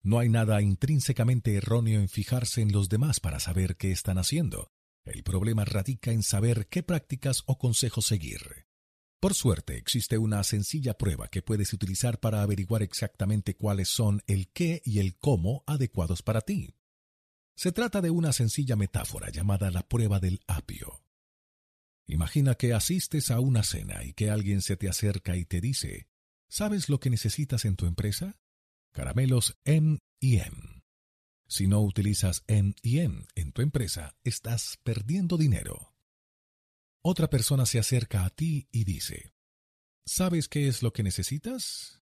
No 0.02 0.18
hay 0.18 0.28
nada 0.28 0.62
intrínsecamente 0.62 1.54
erróneo 1.54 2.00
en 2.00 2.08
fijarse 2.08 2.62
en 2.62 2.72
los 2.72 2.88
demás 2.88 3.20
para 3.20 3.38
saber 3.38 3.76
qué 3.76 3.92
están 3.92 4.18
haciendo. 4.18 4.72
El 5.04 5.22
problema 5.22 5.64
radica 5.64 6.12
en 6.12 6.22
saber 6.22 6.68
qué 6.68 6.82
prácticas 6.82 7.42
o 7.46 7.58
consejos 7.58 8.06
seguir. 8.06 8.66
Por 9.20 9.34
suerte, 9.34 9.76
existe 9.76 10.16
una 10.16 10.42
sencilla 10.44 10.96
prueba 10.96 11.28
que 11.28 11.42
puedes 11.42 11.74
utilizar 11.74 12.20
para 12.20 12.42
averiguar 12.42 12.82
exactamente 12.82 13.54
cuáles 13.54 13.90
son 13.90 14.22
el 14.26 14.48
qué 14.48 14.80
y 14.84 14.98
el 14.98 15.18
cómo 15.18 15.62
adecuados 15.66 16.22
para 16.22 16.40
ti. 16.40 16.74
Se 17.54 17.72
trata 17.72 18.00
de 18.00 18.08
una 18.08 18.32
sencilla 18.32 18.76
metáfora 18.76 19.28
llamada 19.28 19.70
la 19.70 19.86
prueba 19.86 20.18
del 20.18 20.40
apio. 20.46 21.04
Imagina 22.06 22.54
que 22.54 22.72
asistes 22.72 23.30
a 23.30 23.40
una 23.40 23.62
cena 23.62 24.02
y 24.04 24.14
que 24.14 24.30
alguien 24.30 24.62
se 24.62 24.78
te 24.78 24.88
acerca 24.88 25.36
y 25.36 25.44
te 25.44 25.60
dice, 25.60 26.08
¿sabes 26.48 26.88
lo 26.88 26.98
que 26.98 27.10
necesitas 27.10 27.66
en 27.66 27.76
tu 27.76 27.84
empresa? 27.84 28.40
Caramelos 28.92 29.56
M 29.64 29.98
y 30.20 30.38
M. 30.38 30.82
Si 31.46 31.66
no 31.66 31.80
utilizas 31.80 32.42
M 32.46 32.74
y 32.82 32.98
M 32.98 33.24
en 33.34 33.52
tu 33.52 33.62
empresa, 33.62 34.16
estás 34.24 34.78
perdiendo 34.82 35.36
dinero. 35.36 35.94
Otra 37.02 37.30
persona 37.30 37.66
se 37.66 37.78
acerca 37.78 38.24
a 38.24 38.30
ti 38.30 38.68
y 38.72 38.84
dice, 38.84 39.32
¿sabes 40.04 40.48
qué 40.48 40.68
es 40.68 40.82
lo 40.82 40.92
que 40.92 41.02
necesitas? 41.02 42.02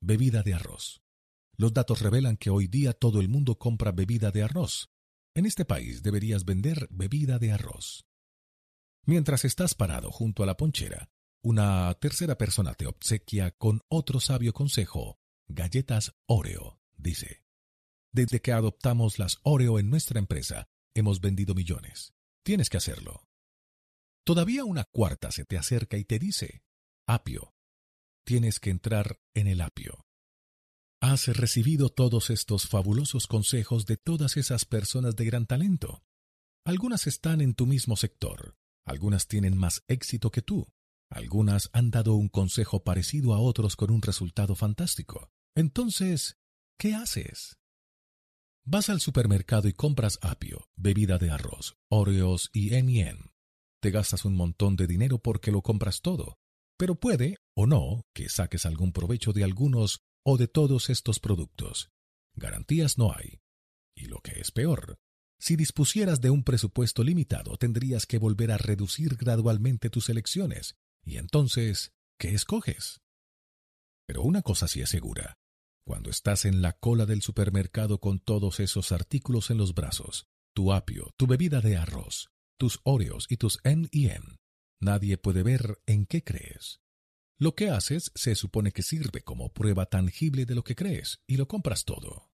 Bebida 0.00 0.42
de 0.42 0.54
arroz. 0.54 1.02
Los 1.56 1.72
datos 1.72 2.00
revelan 2.00 2.36
que 2.36 2.50
hoy 2.50 2.68
día 2.68 2.92
todo 2.92 3.20
el 3.20 3.28
mundo 3.28 3.58
compra 3.58 3.90
bebida 3.90 4.30
de 4.30 4.44
arroz. 4.44 4.90
En 5.34 5.44
este 5.44 5.64
país 5.64 6.02
deberías 6.02 6.44
vender 6.44 6.88
bebida 6.90 7.38
de 7.38 7.52
arroz. 7.52 8.06
Mientras 9.04 9.44
estás 9.44 9.74
parado 9.74 10.10
junto 10.10 10.42
a 10.42 10.46
la 10.46 10.56
ponchera, 10.56 11.10
una 11.42 11.92
tercera 11.94 12.38
persona 12.38 12.74
te 12.74 12.86
obsequia 12.86 13.50
con 13.50 13.80
otro 13.88 14.20
sabio 14.20 14.52
consejo, 14.52 15.18
galletas 15.48 16.14
Oreo, 16.26 16.80
dice. 16.96 17.42
Desde 18.12 18.40
que 18.40 18.52
adoptamos 18.52 19.18
las 19.18 19.38
Oreo 19.42 19.78
en 19.78 19.90
nuestra 19.90 20.18
empresa, 20.18 20.68
hemos 20.94 21.20
vendido 21.20 21.54
millones. 21.54 22.14
Tienes 22.42 22.70
que 22.70 22.76
hacerlo. 22.76 23.26
Todavía 24.24 24.64
una 24.64 24.84
cuarta 24.84 25.30
se 25.30 25.44
te 25.44 25.56
acerca 25.56 25.96
y 25.96 26.04
te 26.04 26.18
dice, 26.18 26.62
apio, 27.06 27.54
tienes 28.24 28.60
que 28.60 28.70
entrar 28.70 29.20
en 29.34 29.46
el 29.46 29.60
apio. 29.60 30.04
Has 31.00 31.28
recibido 31.28 31.90
todos 31.90 32.28
estos 32.30 32.68
fabulosos 32.68 33.26
consejos 33.26 33.86
de 33.86 33.96
todas 33.96 34.36
esas 34.36 34.64
personas 34.64 35.16
de 35.16 35.24
gran 35.24 35.46
talento. 35.46 36.02
Algunas 36.64 37.06
están 37.06 37.40
en 37.40 37.54
tu 37.54 37.66
mismo 37.66 37.96
sector, 37.96 38.56
algunas 38.84 39.28
tienen 39.28 39.56
más 39.56 39.84
éxito 39.86 40.30
que 40.30 40.42
tú, 40.42 40.66
algunas 41.08 41.70
han 41.72 41.90
dado 41.90 42.14
un 42.14 42.28
consejo 42.28 42.84
parecido 42.84 43.32
a 43.32 43.40
otros 43.40 43.76
con 43.76 43.90
un 43.90 44.02
resultado 44.02 44.54
fantástico. 44.54 45.30
Entonces, 45.54 46.36
¿qué 46.78 46.94
haces? 46.94 47.58
Vas 48.64 48.90
al 48.90 49.00
supermercado 49.00 49.68
y 49.68 49.72
compras 49.72 50.18
apio, 50.20 50.68
bebida 50.76 51.18
de 51.18 51.30
arroz, 51.30 51.76
Oreos 51.88 52.50
y 52.52 52.74
M&M. 52.74 53.18
Te 53.80 53.90
gastas 53.90 54.24
un 54.24 54.36
montón 54.36 54.76
de 54.76 54.86
dinero 54.86 55.18
porque 55.18 55.50
lo 55.50 55.62
compras 55.62 56.02
todo, 56.02 56.38
pero 56.76 56.94
puede, 56.94 57.38
o 57.56 57.66
no, 57.66 58.02
que 58.14 58.28
saques 58.28 58.66
algún 58.66 58.92
provecho 58.92 59.32
de 59.32 59.44
algunos 59.44 60.02
o 60.24 60.36
de 60.36 60.48
todos 60.48 60.90
estos 60.90 61.18
productos. 61.20 61.90
Garantías 62.34 62.98
no 62.98 63.12
hay. 63.12 63.40
Y 63.96 64.06
lo 64.06 64.20
que 64.20 64.40
es 64.40 64.50
peor, 64.50 64.98
si 65.40 65.56
dispusieras 65.56 66.20
de 66.20 66.30
un 66.30 66.42
presupuesto 66.42 67.04
limitado, 67.04 67.56
tendrías 67.56 68.06
que 68.06 68.18
volver 68.18 68.50
a 68.50 68.58
reducir 68.58 69.16
gradualmente 69.16 69.88
tus 69.88 70.08
elecciones. 70.08 70.76
Y 71.04 71.16
entonces, 71.16 71.92
¿qué 72.18 72.34
escoges? 72.34 73.00
Pero 74.08 74.22
una 74.22 74.40
cosa 74.40 74.68
sí 74.68 74.80
es 74.80 74.88
segura. 74.88 75.36
Cuando 75.86 76.08
estás 76.08 76.46
en 76.46 76.62
la 76.62 76.72
cola 76.72 77.04
del 77.04 77.20
supermercado 77.20 78.00
con 78.00 78.20
todos 78.20 78.58
esos 78.58 78.90
artículos 78.90 79.50
en 79.50 79.58
los 79.58 79.74
brazos, 79.74 80.26
tu 80.54 80.72
apio, 80.72 81.10
tu 81.18 81.26
bebida 81.26 81.60
de 81.60 81.76
arroz, 81.76 82.30
tus 82.58 82.80
Oreos 82.84 83.26
y 83.28 83.36
tus 83.36 83.60
N&M. 83.64 84.38
Nadie 84.80 85.18
puede 85.18 85.42
ver 85.42 85.82
en 85.84 86.06
qué 86.06 86.24
crees. 86.24 86.80
Lo 87.38 87.54
que 87.54 87.68
haces 87.68 88.10
se 88.14 88.34
supone 88.34 88.72
que 88.72 88.82
sirve 88.82 89.20
como 89.20 89.52
prueba 89.52 89.84
tangible 89.86 90.46
de 90.46 90.54
lo 90.54 90.64
que 90.64 90.74
crees 90.74 91.20
y 91.26 91.36
lo 91.36 91.46
compras 91.46 91.84
todo. 91.84 92.30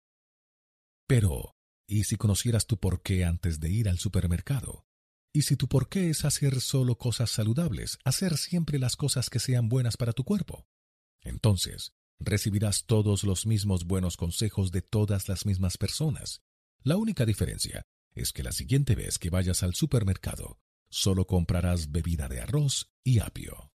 Pero, 1.08 1.56
¿y 1.88 2.04
si 2.04 2.16
conocieras 2.16 2.66
tu 2.66 2.78
porqué 2.78 3.24
antes 3.24 3.58
de 3.58 3.70
ir 3.70 3.88
al 3.88 3.98
supermercado? 3.98 4.86
¿Y 5.34 5.42
si 5.42 5.56
tu 5.56 5.66
porqué 5.66 6.08
es 6.08 6.24
hacer 6.24 6.60
solo 6.60 6.98
cosas 6.98 7.30
saludables, 7.30 7.98
hacer 8.04 8.36
siempre 8.36 8.78
las 8.78 8.94
cosas 8.94 9.28
que 9.28 9.40
sean 9.40 9.68
buenas 9.68 9.96
para 9.96 10.12
tu 10.12 10.22
cuerpo? 10.22 10.68
Entonces, 11.24 11.92
recibirás 12.20 12.84
todos 12.86 13.24
los 13.24 13.46
mismos 13.46 13.84
buenos 13.84 14.16
consejos 14.16 14.70
de 14.70 14.82
todas 14.82 15.28
las 15.28 15.46
mismas 15.46 15.76
personas. 15.76 16.42
La 16.82 16.96
única 16.96 17.26
diferencia 17.26 17.82
es 18.14 18.32
que 18.32 18.42
la 18.42 18.52
siguiente 18.52 18.94
vez 18.94 19.18
que 19.18 19.30
vayas 19.30 19.62
al 19.62 19.74
supermercado, 19.74 20.60
solo 20.88 21.26
comprarás 21.26 21.90
bebida 21.90 22.28
de 22.28 22.40
arroz 22.40 22.92
y 23.02 23.18
apio. 23.18 23.72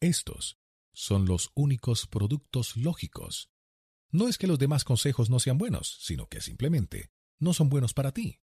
Estos 0.00 0.58
son 0.92 1.26
los 1.26 1.50
únicos 1.54 2.06
productos 2.06 2.76
lógicos. 2.76 3.50
No 4.10 4.28
es 4.28 4.36
que 4.38 4.46
los 4.46 4.58
demás 4.58 4.84
consejos 4.84 5.30
no 5.30 5.40
sean 5.40 5.58
buenos, 5.58 5.98
sino 6.00 6.28
que 6.28 6.40
simplemente 6.40 7.10
no 7.38 7.54
son 7.54 7.68
buenos 7.68 7.94
para 7.94 8.12
ti. 8.12 8.40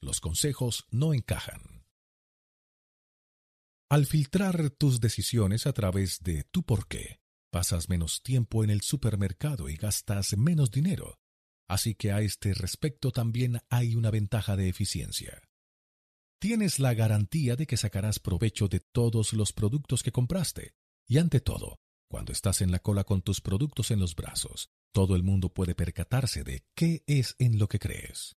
Los 0.00 0.20
consejos 0.20 0.84
no 0.90 1.14
encajan. 1.14 1.86
Al 3.88 4.04
filtrar 4.06 4.70
tus 4.70 5.00
decisiones 5.00 5.66
a 5.66 5.72
través 5.72 6.20
de 6.22 6.44
tu 6.44 6.64
porqué, 6.64 7.20
pasas 7.50 7.88
menos 7.88 8.22
tiempo 8.22 8.64
en 8.64 8.70
el 8.70 8.82
supermercado 8.82 9.68
y 9.68 9.76
gastas 9.76 10.36
menos 10.36 10.70
dinero, 10.70 11.18
Así 11.68 11.94
que 11.94 12.12
a 12.12 12.20
este 12.20 12.54
respecto 12.54 13.10
también 13.10 13.60
hay 13.68 13.96
una 13.96 14.10
ventaja 14.10 14.56
de 14.56 14.68
eficiencia. 14.68 15.42
Tienes 16.38 16.78
la 16.78 16.94
garantía 16.94 17.56
de 17.56 17.66
que 17.66 17.76
sacarás 17.76 18.18
provecho 18.20 18.68
de 18.68 18.80
todos 18.80 19.32
los 19.32 19.52
productos 19.52 20.02
que 20.02 20.12
compraste. 20.12 20.74
Y 21.08 21.18
ante 21.18 21.40
todo, 21.40 21.80
cuando 22.08 22.32
estás 22.32 22.60
en 22.60 22.70
la 22.70 22.78
cola 22.78 23.04
con 23.04 23.22
tus 23.22 23.40
productos 23.40 23.90
en 23.90 24.00
los 24.00 24.14
brazos, 24.14 24.70
todo 24.92 25.16
el 25.16 25.22
mundo 25.22 25.52
puede 25.52 25.74
percatarse 25.74 26.44
de 26.44 26.64
qué 26.74 27.02
es 27.06 27.34
en 27.38 27.58
lo 27.58 27.68
que 27.68 27.78
crees. 27.78 28.36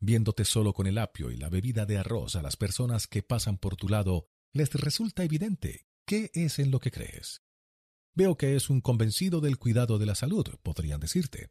Viéndote 0.00 0.44
solo 0.44 0.72
con 0.72 0.86
el 0.86 0.98
apio 0.98 1.30
y 1.30 1.36
la 1.36 1.48
bebida 1.48 1.86
de 1.86 1.98
arroz 1.98 2.34
a 2.34 2.42
las 2.42 2.56
personas 2.56 3.06
que 3.06 3.22
pasan 3.22 3.56
por 3.56 3.76
tu 3.76 3.88
lado, 3.88 4.26
les 4.52 4.72
resulta 4.72 5.22
evidente 5.22 5.86
qué 6.06 6.30
es 6.34 6.58
en 6.58 6.72
lo 6.72 6.80
que 6.80 6.90
crees. 6.90 7.42
Veo 8.14 8.36
que 8.36 8.56
es 8.56 8.68
un 8.68 8.82
convencido 8.82 9.40
del 9.40 9.58
cuidado 9.58 9.98
de 9.98 10.04
la 10.04 10.14
salud, 10.14 10.46
podrían 10.62 11.00
decirte. 11.00 11.50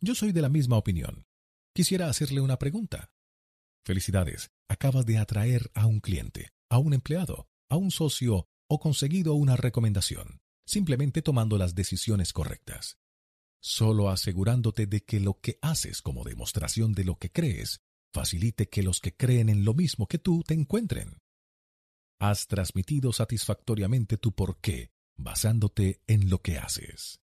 Yo 0.00 0.14
soy 0.14 0.32
de 0.32 0.42
la 0.42 0.50
misma 0.50 0.76
opinión. 0.76 1.26
Quisiera 1.74 2.08
hacerle 2.08 2.42
una 2.42 2.58
pregunta. 2.58 3.10
Felicidades, 3.86 4.50
acabas 4.68 5.06
de 5.06 5.16
atraer 5.16 5.70
a 5.74 5.86
un 5.86 6.00
cliente, 6.00 6.52
a 6.68 6.78
un 6.78 6.92
empleado, 6.92 7.48
a 7.70 7.76
un 7.76 7.90
socio 7.90 8.48
o 8.68 8.80
conseguido 8.80 9.34
una 9.34 9.56
recomendación, 9.56 10.42
simplemente 10.66 11.22
tomando 11.22 11.56
las 11.56 11.74
decisiones 11.74 12.34
correctas. 12.34 12.98
Solo 13.62 14.10
asegurándote 14.10 14.86
de 14.86 15.04
que 15.04 15.20
lo 15.20 15.40
que 15.40 15.58
haces 15.62 16.02
como 16.02 16.24
demostración 16.24 16.92
de 16.92 17.04
lo 17.04 17.18
que 17.18 17.32
crees 17.32 17.80
facilite 18.12 18.68
que 18.68 18.82
los 18.82 19.00
que 19.00 19.16
creen 19.16 19.48
en 19.48 19.64
lo 19.64 19.72
mismo 19.72 20.06
que 20.06 20.18
tú 20.18 20.42
te 20.46 20.52
encuentren. 20.52 21.22
Has 22.20 22.46
transmitido 22.46 23.12
satisfactoriamente 23.12 24.18
tu 24.18 24.32
porqué 24.32 24.93
basándote 25.16 26.02
en 26.06 26.30
lo 26.30 26.40
que 26.40 26.58
haces. 26.58 27.20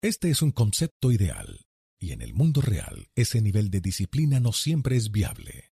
Este 0.00 0.30
es 0.30 0.42
un 0.42 0.52
concepto 0.52 1.10
ideal, 1.10 1.66
y 1.98 2.12
en 2.12 2.22
el 2.22 2.32
mundo 2.32 2.60
real 2.60 3.10
ese 3.16 3.42
nivel 3.42 3.70
de 3.70 3.80
disciplina 3.80 4.38
no 4.38 4.52
siempre 4.52 4.96
es 4.96 5.10
viable. 5.10 5.72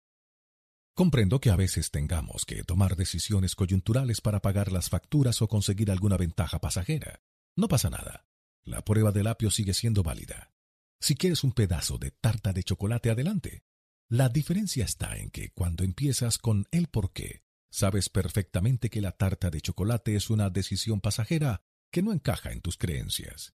Comprendo 0.95 1.39
que 1.39 1.49
a 1.49 1.55
veces 1.55 1.91
tengamos 1.91 2.45
que 2.45 2.63
tomar 2.63 2.95
decisiones 2.95 3.53
coyunturales 3.53 4.21
para 4.21 4.41
pagar 4.41 4.71
las 4.71 4.89
facturas 4.89 5.41
o 5.41 5.47
conseguir 5.47 5.91
alguna 5.91 6.17
ventaja 6.17 6.59
pasajera. 6.59 7.21
No 7.55 7.67
pasa 7.67 7.89
nada. 7.89 8.25
La 8.63 8.83
prueba 8.83 9.11
del 9.11 9.27
apio 9.27 9.51
sigue 9.51 9.73
siendo 9.73 10.01
válida. 10.03 10.51
Si 10.99 11.15
quieres 11.15 11.43
un 11.43 11.51
pedazo 11.51 11.97
de 11.99 12.11
tarta 12.11 12.51
de 12.51 12.63
chocolate, 12.63 13.11
adelante. 13.11 13.63
La 14.09 14.29
diferencia 14.29 14.85
está 14.85 15.17
en 15.17 15.29
que 15.29 15.51
cuando 15.51 15.83
empiezas 15.83 16.37
con 16.37 16.65
el 16.71 16.87
por 16.87 17.11
qué, 17.11 17.44
sabes 17.75 18.09
perfectamente 18.09 18.89
que 18.89 19.01
la 19.01 19.11
tarta 19.11 19.49
de 19.49 19.61
chocolate 19.61 20.15
es 20.15 20.29
una 20.29 20.49
decisión 20.49 21.01
pasajera 21.01 21.63
que 21.91 22.01
no 22.01 22.13
encaja 22.13 22.51
en 22.51 22.61
tus 22.61 22.77
creencias 22.77 23.53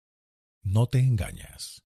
no 0.67 0.89
te 0.89 0.99
engañas. 0.99 1.85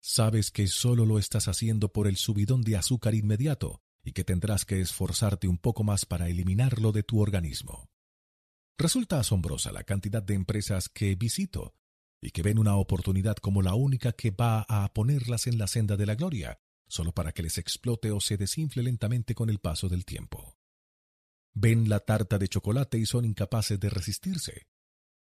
Sabes 0.00 0.50
que 0.50 0.66
solo 0.66 1.06
lo 1.06 1.18
estás 1.18 1.46
haciendo 1.46 1.92
por 1.92 2.08
el 2.08 2.16
subidón 2.16 2.62
de 2.62 2.76
azúcar 2.76 3.14
inmediato 3.14 3.80
y 4.02 4.12
que 4.12 4.24
tendrás 4.24 4.64
que 4.64 4.80
esforzarte 4.80 5.46
un 5.46 5.58
poco 5.58 5.84
más 5.84 6.04
para 6.04 6.28
eliminarlo 6.28 6.90
de 6.90 7.04
tu 7.04 7.20
organismo. 7.20 7.88
Resulta 8.76 9.20
asombrosa 9.20 9.72
la 9.72 9.84
cantidad 9.84 10.22
de 10.22 10.34
empresas 10.34 10.88
que 10.88 11.14
visito 11.14 11.74
y 12.20 12.30
que 12.30 12.42
ven 12.42 12.58
una 12.58 12.76
oportunidad 12.76 13.36
como 13.36 13.62
la 13.62 13.74
única 13.74 14.12
que 14.12 14.32
va 14.32 14.66
a 14.68 14.92
ponerlas 14.92 15.46
en 15.46 15.58
la 15.58 15.68
senda 15.68 15.96
de 15.96 16.06
la 16.06 16.16
gloria, 16.16 16.58
solo 16.88 17.12
para 17.12 17.32
que 17.32 17.42
les 17.42 17.56
explote 17.56 18.10
o 18.10 18.20
se 18.20 18.36
desinfle 18.36 18.82
lentamente 18.82 19.34
con 19.34 19.48
el 19.48 19.60
paso 19.60 19.88
del 19.88 20.04
tiempo. 20.04 20.56
Ven 21.56 21.88
la 21.88 22.00
tarta 22.00 22.38
de 22.38 22.48
chocolate 22.48 22.98
y 22.98 23.06
son 23.06 23.24
incapaces 23.24 23.80
de 23.80 23.88
resistirse. 23.88 24.66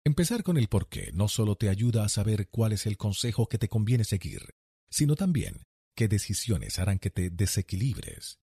Empezar 0.04 0.44
con 0.44 0.58
el 0.58 0.68
porqué 0.68 1.12
no 1.14 1.30
solo 1.30 1.56
te 1.56 1.70
ayuda 1.70 2.04
a 2.04 2.10
saber 2.10 2.50
cuál 2.50 2.74
es 2.74 2.86
el 2.86 2.98
consejo 2.98 3.48
que 3.48 3.58
te 3.58 3.70
conviene 3.70 4.04
seguir, 4.04 4.54
sino 4.90 5.16
también 5.16 5.64
qué 5.96 6.10
decisiones 6.10 6.78
harán 6.78 7.00
que 7.00 7.10
te 7.10 7.30
desequilibres. 7.30 8.40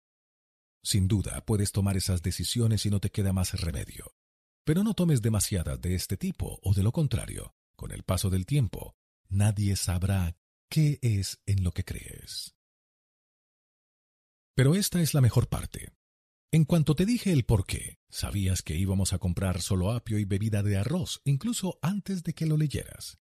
Sin 0.84 1.08
duda 1.08 1.44
puedes 1.46 1.72
tomar 1.72 1.98
esas 1.98 2.22
decisiones 2.22 2.86
y 2.86 2.92
no 2.92 3.00
te 3.00 3.10
queda 3.10 3.34
más 3.34 3.60
remedio. 3.60 4.14
Pero 4.66 4.84
no 4.84 4.94
tomes 4.94 5.22
demasiadas 5.22 5.82
de 5.82 5.96
este 5.96 6.16
tipo 6.16 6.60
o 6.62 6.74
de 6.74 6.84
lo 6.84 6.92
contrario, 6.92 7.56
con 7.76 7.92
el 7.92 8.04
paso 8.04 8.30
del 8.30 8.46
tiempo, 8.46 8.96
nadie 9.30 9.76
sabrá 9.76 10.38
qué 10.70 11.00
es 11.02 11.42
en 11.48 11.64
lo 11.64 11.72
que 11.72 11.84
crees. 11.84 12.56
Pero 14.56 14.76
esta 14.76 15.02
es 15.02 15.16
la 15.16 15.22
mejor 15.22 15.50
parte. 15.50 15.92
En 16.54 16.66
cuanto 16.66 16.94
te 16.94 17.08
dije 17.08 17.32
el 17.32 17.46
por 17.46 17.66
qué, 17.66 17.98
sabías 18.12 18.62
que 18.62 18.76
íbamos 18.76 19.12
a 19.12 19.18
comprar 19.18 19.60
solo 19.60 19.92
apio 19.92 20.20
y 20.20 20.26
bebida 20.26 20.62
de 20.62 20.78
arroz, 20.78 21.20
incluso 21.26 21.80
antes 21.82 22.22
de 22.22 22.36
que 22.36 22.46
lo 22.46 22.58
leyeras. 22.58 23.18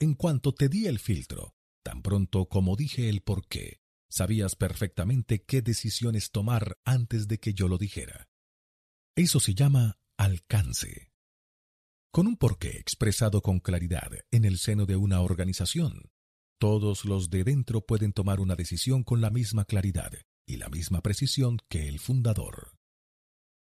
En 0.00 0.14
cuanto 0.14 0.54
te 0.54 0.70
di 0.70 0.86
el 0.86 0.98
filtro, 0.98 1.54
tan 1.82 2.00
pronto 2.00 2.48
como 2.48 2.74
dije 2.74 3.10
el 3.10 3.20
por 3.20 3.46
qué, 3.48 3.82
sabías 4.08 4.56
perfectamente 4.56 5.44
qué 5.44 5.60
decisiones 5.60 6.30
tomar 6.30 6.78
antes 6.86 7.28
de 7.28 7.38
que 7.38 7.52
yo 7.52 7.68
lo 7.68 7.76
dijera. 7.76 8.30
Eso 9.14 9.40
se 9.40 9.54
llama 9.54 9.98
alcance. 10.16 11.12
Con 12.10 12.26
un 12.26 12.38
porqué 12.38 12.78
expresado 12.78 13.42
con 13.42 13.60
claridad 13.60 14.10
en 14.30 14.46
el 14.46 14.56
seno 14.56 14.86
de 14.86 14.96
una 14.96 15.20
organización, 15.20 16.10
todos 16.58 17.04
los 17.04 17.28
de 17.28 17.44
dentro 17.44 17.84
pueden 17.84 18.14
tomar 18.14 18.40
una 18.40 18.56
decisión 18.56 19.04
con 19.04 19.20
la 19.20 19.28
misma 19.28 19.66
claridad 19.66 20.12
y 20.46 20.56
la 20.56 20.68
misma 20.68 21.00
precisión 21.00 21.58
que 21.68 21.88
el 21.88 21.98
fundador. 21.98 22.78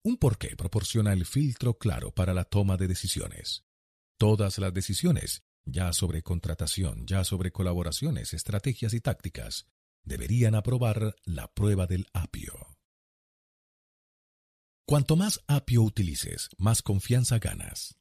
Un 0.03 0.17
porqué 0.17 0.55
proporciona 0.55 1.13
el 1.13 1.25
filtro 1.25 1.77
claro 1.77 2.11
para 2.11 2.33
la 2.33 2.45
toma 2.45 2.77
de 2.77 2.87
decisiones. 2.87 3.65
Todas 4.17 4.57
las 4.57 4.73
decisiones, 4.73 5.43
ya 5.65 5.93
sobre 5.93 6.23
contratación, 6.23 7.05
ya 7.05 7.23
sobre 7.23 7.51
colaboraciones, 7.51 8.33
estrategias 8.33 8.93
y 8.93 9.01
tácticas, 9.01 9.67
deberían 10.03 10.55
aprobar 10.55 11.15
la 11.25 11.53
prueba 11.53 11.85
del 11.87 12.07
apio. 12.13 12.53
Cuanto 14.85 15.15
más 15.15 15.41
apio 15.47 15.83
utilices, 15.83 16.49
más 16.57 16.81
confianza 16.81 17.37
ganas. 17.37 17.95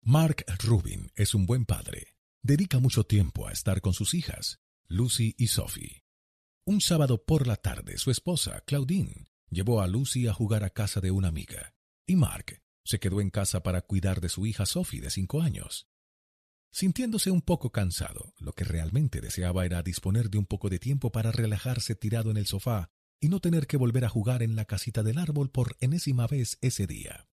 Mark 0.00 0.44
Rubin 0.64 1.12
es 1.14 1.34
un 1.34 1.46
buen 1.46 1.64
padre. 1.64 2.16
Dedica 2.42 2.78
mucho 2.80 3.04
tiempo 3.04 3.46
a 3.46 3.52
estar 3.52 3.80
con 3.80 3.92
sus 3.92 4.14
hijas, 4.14 4.60
Lucy 4.88 5.34
y 5.38 5.48
Sophie. 5.48 6.01
Un 6.64 6.80
sábado 6.80 7.24
por 7.24 7.48
la 7.48 7.56
tarde, 7.56 7.98
su 7.98 8.12
esposa, 8.12 8.60
Claudine, 8.64 9.26
llevó 9.50 9.80
a 9.80 9.88
Lucy 9.88 10.28
a 10.28 10.32
jugar 10.32 10.62
a 10.62 10.70
casa 10.70 11.00
de 11.00 11.10
una 11.10 11.26
amiga, 11.26 11.74
y 12.06 12.14
Mark 12.14 12.62
se 12.84 13.00
quedó 13.00 13.20
en 13.20 13.30
casa 13.30 13.64
para 13.64 13.82
cuidar 13.82 14.20
de 14.20 14.28
su 14.28 14.46
hija 14.46 14.64
Sophie 14.64 15.00
de 15.00 15.10
cinco 15.10 15.42
años. 15.42 15.88
Sintiéndose 16.70 17.32
un 17.32 17.42
poco 17.42 17.72
cansado, 17.72 18.32
lo 18.38 18.52
que 18.52 18.62
realmente 18.62 19.20
deseaba 19.20 19.66
era 19.66 19.82
disponer 19.82 20.30
de 20.30 20.38
un 20.38 20.46
poco 20.46 20.68
de 20.68 20.78
tiempo 20.78 21.10
para 21.10 21.32
relajarse 21.32 21.96
tirado 21.96 22.30
en 22.30 22.36
el 22.36 22.46
sofá 22.46 22.90
y 23.20 23.28
no 23.28 23.40
tener 23.40 23.66
que 23.66 23.76
volver 23.76 24.04
a 24.04 24.08
jugar 24.08 24.40
en 24.44 24.54
la 24.54 24.64
casita 24.64 25.02
del 25.02 25.18
árbol 25.18 25.50
por 25.50 25.76
enésima 25.80 26.28
vez 26.28 26.58
ese 26.60 26.86
día. 26.86 27.28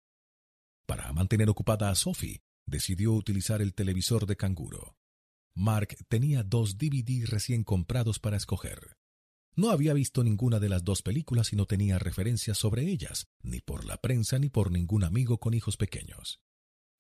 Para 0.87 1.13
mantener 1.13 1.51
ocupada 1.51 1.91
a 1.91 1.97
Sophie, 1.97 2.43
decidió 2.65 3.13
utilizar 3.13 3.61
el 3.61 3.75
televisor 3.75 4.25
de 4.27 4.37
canguro. 4.37 4.97
Mark 5.57 5.97
tenía 6.09 6.45
dos 6.45 6.79
DVD 6.79 7.27
recién 7.27 7.65
comprados 7.65 8.21
para 8.21 8.37
escoger. 8.37 8.96
No 9.57 9.71
había 9.71 9.95
visto 9.95 10.23
ninguna 10.23 10.61
de 10.61 10.69
las 10.69 10.85
dos 10.85 11.01
películas 11.01 11.53
y 11.55 11.57
no 11.57 11.65
tenía 11.65 11.99
referencias 11.99 12.59
sobre 12.59 12.83
ellas, 12.83 13.27
ni 13.43 13.61
por 13.61 13.87
la 13.87 13.97
prensa 13.97 14.39
ni 14.39 14.51
por 14.51 14.71
ningún 14.71 15.03
amigo 15.03 15.39
con 15.39 15.55
hijos 15.55 15.79
pequeños. 15.79 16.41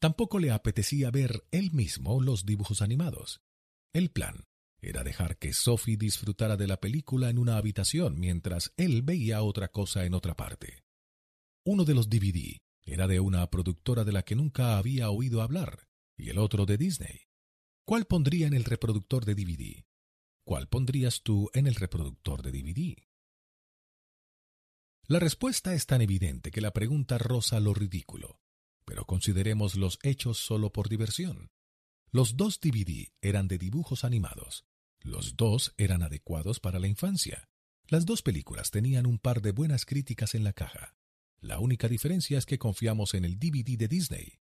Tampoco 0.01 0.39
le 0.39 0.51
apetecía 0.51 1.11
ver 1.11 1.47
él 1.51 1.71
mismo 1.73 2.21
los 2.23 2.47
dibujos 2.47 2.81
animados. 2.81 3.43
El 3.93 4.11
plan 4.11 4.45
era 4.81 5.05
dejar 5.05 5.37
que 5.37 5.53
Sophie 5.53 5.97
disfrutara 5.99 6.57
de 6.57 6.67
la 6.67 6.81
película 6.81 7.29
en 7.29 7.39
una 7.39 7.59
habitación 7.59 8.19
mientras 8.19 8.73
él 8.77 9.03
veía 9.03 9.43
otra 9.43 9.69
cosa 9.69 10.05
en 10.07 10.15
otra 10.15 10.35
parte. 10.35 10.85
Uno 11.65 11.85
de 11.85 11.95
los 11.95 12.09
DVD 12.09 12.59
era 12.85 13.07
de 13.07 13.21
una 13.21 13.51
productora 13.51 14.05
de 14.05 14.13
la 14.13 14.23
que 14.23 14.37
nunca 14.37 14.79
había 14.79 15.11
oído 15.11 15.43
hablar, 15.43 15.89
y 16.17 16.31
el 16.31 16.39
otro 16.39 16.65
de 16.65 16.79
Disney. 16.79 17.23
¿Cuál 17.85 18.07
pondría 18.07 18.47
en 18.47 18.55
el 18.55 18.65
reproductor 18.65 19.25
de 19.25 19.35
DVD? 19.35 19.86
¿Cuál 20.47 20.69
pondrías 20.69 21.23
tú 21.25 21.51
en 21.55 21.67
el 21.67 21.75
reproductor 21.75 22.41
de 22.41 22.53
DVD? 22.53 22.95
La 25.09 25.19
respuesta 25.19 25.75
es 25.75 25.87
tan 25.87 26.03
evidente 26.03 26.53
que 26.53 26.61
la 26.61 26.73
pregunta 26.73 27.19
roza 27.19 27.59
lo 27.59 27.75
ridículo, 27.75 28.39
pero 28.85 29.07
consideremos 29.07 29.75
los 29.75 29.99
hechos 30.05 30.39
solo 30.39 30.73
por 30.73 30.89
diversión. 30.89 31.51
Los 32.13 32.37
dos 32.37 32.61
DVD 32.61 33.13
eran 33.21 33.49
de 33.49 33.59
dibujos 33.59 34.05
animados. 34.05 34.65
Los 35.01 35.37
dos 35.37 35.75
eran 35.79 36.05
adecuados 36.05 36.61
para 36.61 36.79
la 36.79 36.87
infancia. 36.87 37.49
Las 37.89 38.07
dos 38.07 38.23
películas 38.23 38.71
tenían 38.71 39.07
un 39.07 39.19
par 39.19 39.43
de 39.43 39.51
buenas 39.51 39.85
críticas 39.85 40.37
en 40.37 40.45
la 40.45 40.53
caja. 40.53 40.95
La 41.41 41.59
única 41.59 41.89
diferencia 41.89 42.39
es 42.39 42.47
que 42.47 42.61
confiamos 42.61 43.15
en 43.15 43.25
el 43.25 43.41
DVD 43.41 43.77
de 43.77 43.89
Disney. 43.89 44.39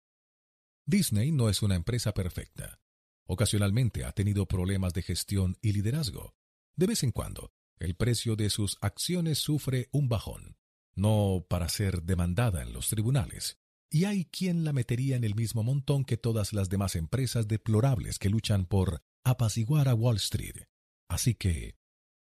Disney 0.84 1.32
no 1.32 1.48
es 1.48 1.62
una 1.62 1.76
empresa 1.76 2.12
perfecta. 2.12 2.83
Ocasionalmente 3.26 4.04
ha 4.04 4.12
tenido 4.12 4.46
problemas 4.46 4.92
de 4.92 5.02
gestión 5.02 5.56
y 5.62 5.72
liderazgo. 5.72 6.34
De 6.76 6.86
vez 6.86 7.02
en 7.02 7.12
cuando, 7.12 7.52
el 7.78 7.94
precio 7.94 8.36
de 8.36 8.50
sus 8.50 8.76
acciones 8.80 9.38
sufre 9.38 9.88
un 9.92 10.08
bajón, 10.08 10.56
no 10.94 11.46
para 11.48 11.68
ser 11.68 12.02
demandada 12.02 12.62
en 12.62 12.72
los 12.72 12.88
tribunales. 12.88 13.58
Y 13.90 14.04
hay 14.04 14.24
quien 14.24 14.64
la 14.64 14.72
metería 14.72 15.16
en 15.16 15.24
el 15.24 15.34
mismo 15.34 15.62
montón 15.62 16.04
que 16.04 16.16
todas 16.16 16.52
las 16.52 16.68
demás 16.68 16.96
empresas 16.96 17.46
deplorables 17.46 18.18
que 18.18 18.28
luchan 18.28 18.66
por 18.66 19.02
apaciguar 19.24 19.88
a 19.88 19.94
Wall 19.94 20.16
Street. 20.16 20.66
Así 21.08 21.34
que, 21.34 21.76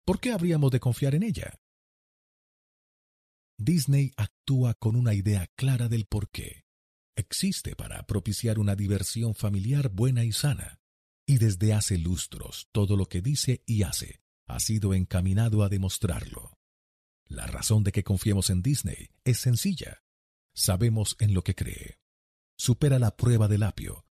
¿por 0.06 0.20
qué 0.20 0.34
habríamos 0.34 0.72
de 0.72 0.80
confiar 0.80 1.16
en 1.16 1.24
ella? 1.24 1.60
Disney 3.58 4.12
actúa 4.18 4.74
con 4.74 4.96
una 4.96 5.14
idea 5.14 5.48
clara 5.56 5.88
del 5.88 6.06
por 6.06 6.30
qué. 6.30 6.66
Existe 7.16 7.76
para 7.76 8.04
propiciar 8.08 8.58
una 8.58 8.76
diversión 8.76 9.36
familiar 9.36 9.90
buena 9.90 10.24
y 10.24 10.32
sana. 10.32 10.81
Y 11.32 11.38
desde 11.38 11.72
hace 11.72 11.98
lustros 11.98 12.68
todo 12.74 12.98
lo 12.98 13.06
que 13.06 13.22
dice 13.22 13.64
y 13.66 13.84
hace 13.84 14.20
ha 14.48 14.60
sido 14.60 14.94
encaminado 14.94 15.64
a 15.64 15.70
demostrarlo. 15.70 16.60
La 17.24 17.48
razón 17.48 17.86
de 17.86 17.94
que 17.94 18.04
confiemos 18.04 18.50
en 18.50 18.62
Disney 18.62 19.12
es 19.24 19.40
sencilla. 19.40 20.04
Sabemos 20.54 21.16
en 21.22 21.34
lo 21.34 21.42
que 21.42 21.56
cree. 21.56 22.02
Supera 22.58 23.00
la 23.00 23.16
prueba 23.16 23.48
del 23.48 23.64
apio. 23.64 24.06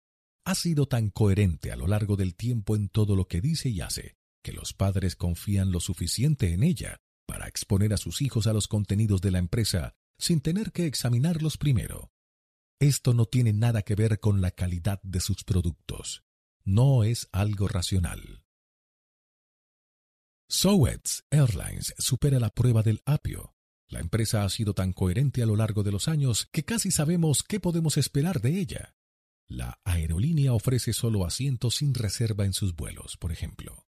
Ha 0.45 0.55
sido 0.55 0.87
tan 0.87 1.11
coherente 1.11 1.73
a 1.73 1.77
lo 1.77 1.89
largo 1.89 2.15
del 2.15 2.37
tiempo 2.37 2.77
en 2.77 2.89
todo 2.89 3.17
lo 3.17 3.27
que 3.27 3.41
dice 3.41 3.69
y 3.69 3.81
hace, 3.81 4.17
que 4.41 4.53
los 4.53 4.73
padres 4.73 5.17
confían 5.17 5.73
lo 5.73 5.81
suficiente 5.81 6.53
en 6.53 6.63
ella 6.63 7.01
para 7.27 7.49
exponer 7.49 7.95
a 7.95 7.97
sus 7.97 8.23
hijos 8.23 8.47
a 8.47 8.53
los 8.53 8.69
contenidos 8.69 9.21
de 9.23 9.33
la 9.33 9.41
empresa 9.41 9.97
sin 10.21 10.41
tener 10.41 10.71
que 10.71 10.87
examinarlos 10.87 11.59
primero. 11.59 12.13
Esto 12.79 13.13
no 13.13 13.27
tiene 13.27 13.53
nada 13.53 13.83
que 13.83 13.97
ver 13.97 14.21
con 14.21 14.41
la 14.41 14.53
calidad 14.53 15.01
de 15.03 15.19
sus 15.19 15.43
productos. 15.43 16.23
No 16.71 17.03
es 17.03 17.31
algo 17.33 17.67
racional. 17.67 18.45
Southwest 20.51 21.21
Airlines 21.31 21.95
supera 21.97 22.39
la 22.39 22.51
prueba 22.51 22.83
del 22.83 23.01
apio. 23.07 23.55
La 23.89 24.01
empresa 24.01 24.45
ha 24.45 24.51
sido 24.51 24.75
tan 24.75 24.93
coherente 24.93 25.43
a 25.43 25.47
lo 25.47 25.57
largo 25.57 25.83
de 25.83 25.93
los 25.93 26.09
años 26.09 26.47
que 26.53 26.67
casi 26.67 26.91
sabemos 26.91 27.43
qué 27.43 27.59
podemos 27.59 27.97
esperar 27.97 28.43
de 28.43 28.59
ella. 28.61 28.95
La 29.49 29.81
aerolínea 29.83 30.53
ofrece 30.53 30.93
solo 30.93 31.25
asientos 31.25 31.77
sin 31.77 31.95
reserva 31.95 32.45
en 32.45 32.53
sus 32.53 32.77
vuelos, 32.77 33.17
por 33.17 33.33
ejemplo. 33.33 33.87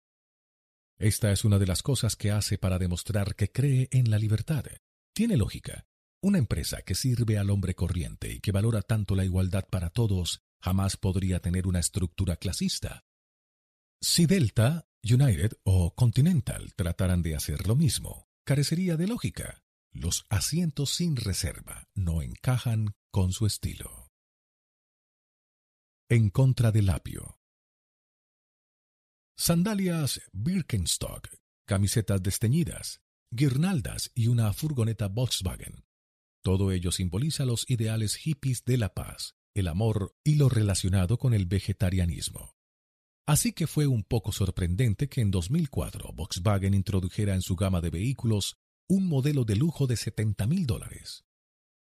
Esta 0.97 1.33
es 1.33 1.45
una 1.45 1.59
de 1.59 1.67
las 1.67 1.83
cosas 1.83 2.17
que 2.17 2.31
hace 2.31 2.57
para 2.57 2.79
demostrar 2.79 3.35
que 3.35 3.53
cree 3.53 3.89
en 3.91 4.11
la 4.11 4.19
libertad. 4.19 4.65
Tiene 5.13 5.37
lógica. 5.37 5.85
Una 6.23 6.39
empresa 6.39 6.81
que 6.81 6.95
sirve 6.95 7.37
al 7.37 7.51
hombre 7.51 7.75
corriente 7.75 8.33
y 8.33 8.41
que 8.41 8.53
valora 8.53 8.81
tanto 8.81 9.15
la 9.17 9.27
igualdad 9.27 9.67
para 9.69 9.91
todos 9.91 10.41
jamás 10.61 10.97
podría 10.97 11.41
tener 11.41 11.67
una 11.67 11.81
estructura 11.81 12.37
clasista. 12.37 13.05
Si 14.01 14.27
Delta, 14.27 14.87
United 15.03 15.53
o 15.65 15.95
Continental 15.95 16.75
trataran 16.75 17.23
de 17.23 17.37
hacer 17.37 17.67
lo 17.67 17.77
mismo, 17.77 18.29
carecería 18.45 18.97
de 18.97 19.07
lógica. 19.07 19.63
Los 19.93 20.25
asientos 20.29 20.95
sin 20.95 21.17
reserva 21.17 21.89
no 21.95 22.23
encajan 22.23 22.95
con 23.11 23.33
su 23.33 23.47
estilo. 23.47 24.13
En 26.09 26.31
contra 26.31 26.71
del 26.71 26.91
apio. 26.91 27.39
Sandalias 29.37 30.21
Birkenstock, 30.33 31.29
camisetas 31.67 32.23
desteñidas, 32.23 33.01
guirnaldas 33.31 34.11
y 34.15 34.29
una 34.29 34.53
furgoneta 34.53 35.09
Volkswagen. 35.09 35.85
Todo 36.43 36.73
ello 36.73 36.93
simboliza 36.93 37.45
los 37.45 37.69
ideales 37.69 38.17
hippies 38.17 38.65
de 38.65 38.77
la 38.77 38.95
paz, 38.95 39.35
el 39.55 39.69
amor 39.69 40.15
y 40.25 40.37
lo 40.37 40.49
relacionado 40.49 41.19
con 41.19 41.35
el 41.35 41.47
vegetarianismo. 41.47 42.57
Así 43.27 43.53
que 43.53 43.67
fue 43.67 43.87
un 43.87 44.03
poco 44.03 44.33
sorprendente 44.33 45.09
que 45.09 45.21
en 45.21 45.31
2004 45.31 46.13
Volkswagen 46.13 46.75
introdujera 46.75 47.35
en 47.35 47.43
su 47.43 47.55
gama 47.57 47.81
de 47.81 47.91
vehículos 47.91 48.59
un 48.89 49.07
modelo 49.07 49.45
de 49.45 49.57
lujo 49.57 49.87
de 49.87 49.97
70 49.97 50.47
mil 50.47 50.67
dólares. 50.67 51.25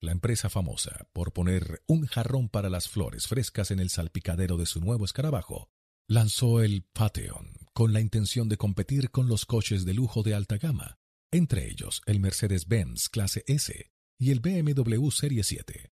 La 0.02 0.12
empresa 0.12 0.50
famosa 0.50 1.08
por 1.14 1.34
poner 1.34 1.82
un 1.88 2.06
jarrón 2.06 2.50
para 2.50 2.70
las 2.70 2.90
flores 2.90 3.28
frescas 3.28 3.72
en 3.72 3.80
el 3.80 3.90
salpicadero 3.90 4.58
de 4.58 4.66
su 4.66 4.82
nuevo 4.82 5.06
escarabajo, 5.06 5.70
lanzó 6.08 6.62
el 6.62 6.84
Patreon 6.84 7.54
con 7.74 7.94
la 7.94 8.02
intención 8.02 8.50
de 8.50 8.58
competir 8.58 9.10
con 9.10 9.28
los 9.28 9.46
coches 9.46 9.86
de 9.86 9.94
lujo 9.94 10.24
de 10.24 10.34
alta 10.36 10.58
gama, 10.58 11.00
entre 11.32 11.70
ellos 11.70 12.02
el 12.06 12.20
Mercedes-Benz 12.20 13.10
Clase 13.10 13.44
S 13.48 13.92
y 14.20 14.32
el 14.32 14.40
BMW 14.40 15.10
Serie 15.12 15.44
7. 15.44 15.92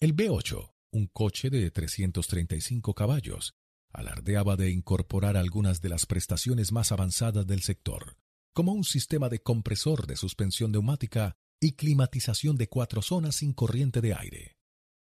El 0.00 0.16
B8, 0.16 0.72
un 0.92 1.06
coche 1.06 1.50
de 1.50 1.70
335 1.70 2.94
caballos, 2.94 3.54
alardeaba 3.92 4.56
de 4.56 4.70
incorporar 4.70 5.36
algunas 5.36 5.80
de 5.80 5.88
las 5.88 6.06
prestaciones 6.06 6.72
más 6.72 6.92
avanzadas 6.92 7.46
del 7.46 7.62
sector, 7.62 8.16
como 8.52 8.72
un 8.72 8.84
sistema 8.84 9.28
de 9.28 9.40
compresor 9.40 10.06
de 10.06 10.16
suspensión 10.16 10.72
neumática 10.72 11.36
y 11.60 11.72
climatización 11.72 12.56
de 12.56 12.68
cuatro 12.68 13.02
zonas 13.02 13.36
sin 13.36 13.52
corriente 13.52 14.00
de 14.00 14.14
aire. 14.14 14.56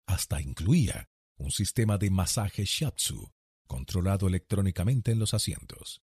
Hasta 0.06 0.40
incluía 0.40 1.08
un 1.36 1.50
sistema 1.50 1.98
de 1.98 2.10
masaje 2.10 2.64
shiatsu, 2.64 3.32
controlado 3.66 4.28
electrónicamente 4.28 5.12
en 5.12 5.18
los 5.18 5.34
asientos. 5.34 6.02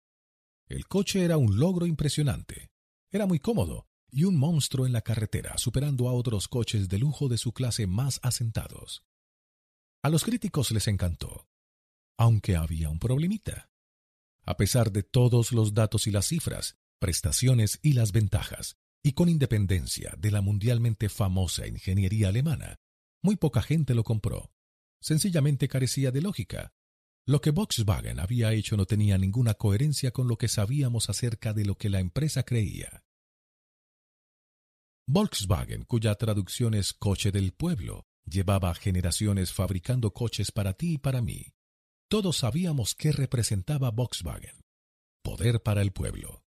El 0.66 0.86
coche 0.86 1.24
era 1.24 1.36
un 1.36 1.58
logro 1.58 1.86
impresionante. 1.86 2.70
Era 3.10 3.26
muy 3.26 3.38
cómodo 3.38 3.88
y 4.10 4.24
un 4.24 4.36
monstruo 4.36 4.86
en 4.86 4.92
la 4.92 5.02
carretera, 5.02 5.58
superando 5.58 6.08
a 6.08 6.12
otros 6.12 6.48
coches 6.48 6.88
de 6.88 6.98
lujo 6.98 7.28
de 7.28 7.38
su 7.38 7.52
clase 7.52 7.86
más 7.86 8.18
asentados. 8.22 9.04
A 10.02 10.08
los 10.08 10.24
críticos 10.24 10.70
les 10.70 10.88
encantó, 10.88 11.46
aunque 12.16 12.56
había 12.56 12.88
un 12.88 12.98
problemita. 12.98 13.70
A 14.46 14.56
pesar 14.56 14.92
de 14.92 15.02
todos 15.02 15.52
los 15.52 15.74
datos 15.74 16.06
y 16.06 16.10
las 16.10 16.26
cifras, 16.26 16.78
prestaciones 16.98 17.78
y 17.82 17.92
las 17.92 18.12
ventajas, 18.12 18.78
y 19.02 19.12
con 19.12 19.28
independencia 19.28 20.14
de 20.16 20.30
la 20.30 20.40
mundialmente 20.40 21.10
famosa 21.10 21.66
ingeniería 21.66 22.28
alemana, 22.28 22.76
muy 23.22 23.36
poca 23.36 23.60
gente 23.60 23.94
lo 23.94 24.02
compró. 24.02 24.52
Sencillamente 25.02 25.68
carecía 25.68 26.10
de 26.10 26.22
lógica. 26.22 26.72
Lo 27.26 27.42
que 27.42 27.50
Volkswagen 27.50 28.20
había 28.20 28.52
hecho 28.54 28.78
no 28.78 28.86
tenía 28.86 29.18
ninguna 29.18 29.52
coherencia 29.54 30.10
con 30.10 30.28
lo 30.28 30.38
que 30.38 30.48
sabíamos 30.48 31.10
acerca 31.10 31.52
de 31.52 31.66
lo 31.66 31.76
que 31.76 31.90
la 31.90 32.00
empresa 32.00 32.42
creía. 32.42 33.04
Volkswagen, 35.06 35.84
cuya 35.84 36.14
traducción 36.14 36.72
es 36.72 36.94
coche 36.94 37.32
del 37.32 37.52
pueblo, 37.52 38.06
llevaba 38.30 38.74
generaciones 38.74 39.52
fabricando 39.52 40.12
coches 40.12 40.52
para 40.52 40.72
ti 40.74 40.94
y 40.94 40.98
para 40.98 41.20
mí. 41.20 41.52
Todos 42.08 42.38
sabíamos 42.38 42.94
qué 42.94 43.12
representaba 43.12 43.90
Volkswagen. 43.90 44.64
Poder 45.22 45.62
para 45.62 45.82
el 45.82 45.92
pueblo. 45.92 46.44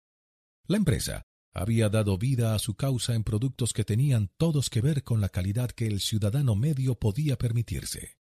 La 0.67 0.77
empresa 0.77 1.24
había 1.53 1.90
dado 1.90 2.17
vida 2.17 2.53
a 2.53 2.60
su 2.60 2.76
causa 2.76 3.15
en 3.15 3.24
productos 3.24 3.74
que 3.74 3.83
tenían 3.83 4.29
todos 4.38 4.69
que 4.69 4.81
ver 4.81 5.03
con 5.03 5.22
la 5.22 5.29
calidad 5.29 5.72
que 5.72 5.88
el 5.88 6.01
ciudadano 6.01 6.56
medio 6.56 6.95
podía 6.95 7.38
permitirse. 7.38 8.17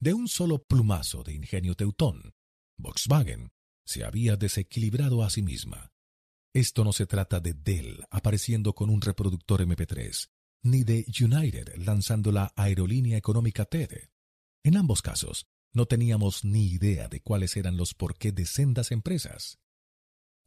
De 0.00 0.14
un 0.14 0.28
solo 0.28 0.62
plumazo 0.62 1.22
de 1.22 1.34
ingenio 1.34 1.74
teutón, 1.74 2.32
Volkswagen 2.78 3.50
se 3.84 4.04
había 4.04 4.36
desequilibrado 4.36 5.22
a 5.22 5.30
sí 5.30 5.42
misma. 5.42 5.92
Esto 6.54 6.84
no 6.84 6.92
se 6.92 7.06
trata 7.06 7.40
de 7.40 7.52
Dell 7.52 8.04
apareciendo 8.10 8.74
con 8.74 8.88
un 8.88 9.00
reproductor 9.02 9.60
MP3, 9.60 10.30
ni 10.62 10.84
de 10.84 11.06
United 11.08 11.76
lanzando 11.76 12.32
la 12.32 12.52
aerolínea 12.56 13.16
económica 13.16 13.64
TED. 13.64 14.10
En 14.62 14.76
ambos 14.76 15.02
casos, 15.02 15.46
no 15.72 15.86
teníamos 15.86 16.44
ni 16.44 16.66
idea 16.66 17.08
de 17.08 17.20
cuáles 17.20 17.56
eran 17.56 17.76
los 17.76 17.94
porqué 17.94 18.32
de 18.32 18.46
sendas 18.46 18.90
empresas. 18.90 19.58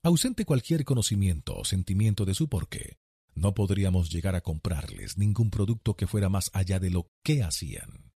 Ausente 0.03 0.45
cualquier 0.45 0.83
conocimiento 0.83 1.55
o 1.55 1.65
sentimiento 1.65 2.25
de 2.25 2.35
su 2.35 2.49
porqué, 2.49 2.97
no 3.35 3.53
podríamos 3.53 4.11
llegar 4.11 4.35
a 4.35 4.41
comprarles 4.41 5.17
ningún 5.17 5.49
producto 5.49 5.95
que 5.95 6.07
fuera 6.07 6.29
más 6.29 6.51
allá 6.53 6.79
de 6.79 6.89
lo 6.89 7.11
que 7.23 7.41
hacían. 7.41 8.11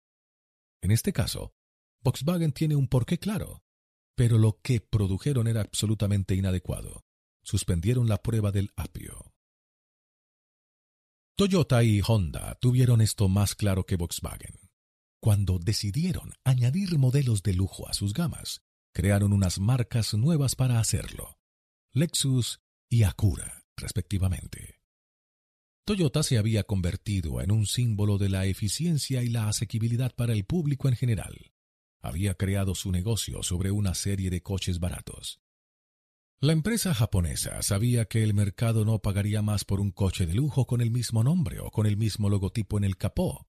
En 0.82 0.90
este 0.90 1.12
caso, 1.12 1.54
Volkswagen 2.02 2.52
tiene 2.52 2.76
un 2.76 2.88
porqué 2.88 3.18
claro, 3.18 3.62
pero 4.14 4.38
lo 4.38 4.60
que 4.62 4.80
produjeron 4.80 5.46
era 5.46 5.62
absolutamente 5.62 6.34
inadecuado. 6.34 7.04
Suspendieron 7.42 8.08
la 8.08 8.22
prueba 8.22 8.52
del 8.52 8.72
apio. 8.76 9.32
Toyota 11.38 11.84
y 11.84 12.00
Honda 12.00 12.56
tuvieron 12.62 13.02
esto 13.02 13.28
más 13.28 13.54
claro 13.54 13.84
que 13.84 13.96
Volkswagen. 13.96 14.58
Cuando 15.20 15.58
decidieron 15.58 16.32
añadir 16.44 16.96
modelos 16.96 17.42
de 17.42 17.52
lujo 17.52 17.86
a 17.90 17.92
sus 17.92 18.14
gamas, 18.14 18.62
crearon 18.94 19.34
unas 19.34 19.58
marcas 19.58 20.14
nuevas 20.14 20.54
para 20.56 20.80
hacerlo. 20.80 21.38
Lexus 21.92 22.62
y 22.88 23.02
Acura, 23.02 23.66
respectivamente. 23.76 24.80
Toyota 25.84 26.22
se 26.22 26.38
había 26.38 26.64
convertido 26.64 27.42
en 27.42 27.52
un 27.52 27.66
símbolo 27.66 28.16
de 28.16 28.30
la 28.30 28.46
eficiencia 28.46 29.22
y 29.22 29.28
la 29.28 29.48
asequibilidad 29.48 30.14
para 30.14 30.32
el 30.32 30.46
público 30.46 30.88
en 30.88 30.96
general. 30.96 31.52
Había 32.00 32.34
creado 32.34 32.74
su 32.74 32.90
negocio 32.90 33.42
sobre 33.42 33.70
una 33.70 33.94
serie 33.94 34.30
de 34.30 34.42
coches 34.42 34.80
baratos. 34.80 35.42
La 36.38 36.52
empresa 36.52 36.92
japonesa 36.92 37.62
sabía 37.62 38.04
que 38.04 38.22
el 38.22 38.34
mercado 38.34 38.84
no 38.84 38.98
pagaría 38.98 39.40
más 39.40 39.64
por 39.64 39.80
un 39.80 39.90
coche 39.90 40.26
de 40.26 40.34
lujo 40.34 40.66
con 40.66 40.82
el 40.82 40.90
mismo 40.90 41.24
nombre 41.24 41.60
o 41.60 41.70
con 41.70 41.86
el 41.86 41.96
mismo 41.96 42.28
logotipo 42.28 42.76
en 42.76 42.84
el 42.84 42.98
capó. 42.98 43.48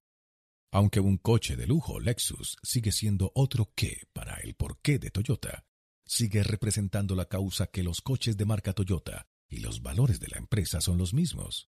Aunque 0.72 0.98
un 0.98 1.18
coche 1.18 1.54
de 1.54 1.66
lujo 1.66 2.00
Lexus 2.00 2.56
sigue 2.62 2.90
siendo 2.90 3.30
otro 3.34 3.72
qué 3.74 4.08
para 4.14 4.36
el 4.36 4.54
porqué 4.54 4.98
de 4.98 5.10
Toyota, 5.10 5.66
sigue 6.06 6.42
representando 6.42 7.14
la 7.14 7.26
causa 7.26 7.66
que 7.66 7.82
los 7.82 8.00
coches 8.00 8.38
de 8.38 8.46
marca 8.46 8.72
Toyota 8.72 9.28
y 9.50 9.60
los 9.60 9.82
valores 9.82 10.18
de 10.18 10.28
la 10.28 10.38
empresa 10.38 10.80
son 10.80 10.96
los 10.96 11.12
mismos. 11.12 11.68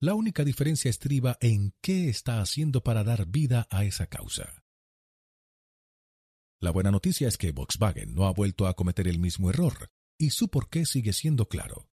La 0.00 0.14
única 0.14 0.42
diferencia 0.42 0.88
estriba 0.88 1.36
en 1.42 1.74
qué 1.82 2.08
está 2.08 2.40
haciendo 2.40 2.82
para 2.82 3.04
dar 3.04 3.26
vida 3.26 3.66
a 3.68 3.84
esa 3.84 4.06
causa. 4.06 4.64
La 6.60 6.70
buena 6.70 6.90
noticia 6.90 7.28
es 7.28 7.36
que 7.36 7.52
Volkswagen 7.52 8.14
no 8.14 8.26
ha 8.26 8.32
vuelto 8.32 8.66
a 8.66 8.74
cometer 8.74 9.06
el 9.06 9.18
mismo 9.18 9.50
error, 9.50 9.90
y 10.20 10.30
su 10.30 10.50
porqué 10.50 10.84
sigue 10.84 11.14
siendo 11.14 11.48
claro. 11.48 11.88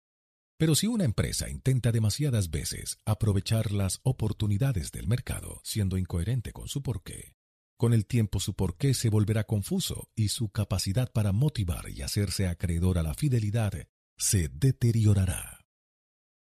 Pero 0.56 0.76
si 0.76 0.86
una 0.86 1.04
empresa 1.04 1.50
intenta 1.50 1.90
demasiadas 1.90 2.50
veces 2.50 2.98
aprovechar 3.04 3.72
las 3.72 3.98
oportunidades 4.04 4.92
del 4.92 5.08
mercado 5.08 5.60
siendo 5.64 5.98
incoherente 5.98 6.52
con 6.52 6.68
su 6.68 6.82
porqué, 6.84 7.34
con 7.76 7.92
el 7.92 8.06
tiempo 8.06 8.38
su 8.38 8.54
porqué 8.54 8.94
se 8.94 9.10
volverá 9.10 9.42
confuso 9.42 10.08
y 10.14 10.28
su 10.28 10.50
capacidad 10.50 11.10
para 11.10 11.32
motivar 11.32 11.90
y 11.90 12.02
hacerse 12.02 12.46
acreedor 12.46 12.96
a 12.96 13.02
la 13.02 13.14
fidelidad 13.14 13.72
se 14.16 14.48
deteriorará. 14.48 15.66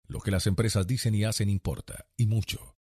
Lo 0.09 0.19
que 0.19 0.33
las 0.33 0.49
empresas 0.49 0.89
dicen 0.89 1.15
y 1.15 1.23
hacen 1.23 1.49
importa, 1.49 2.09
y 2.17 2.27
mucho. 2.27 2.77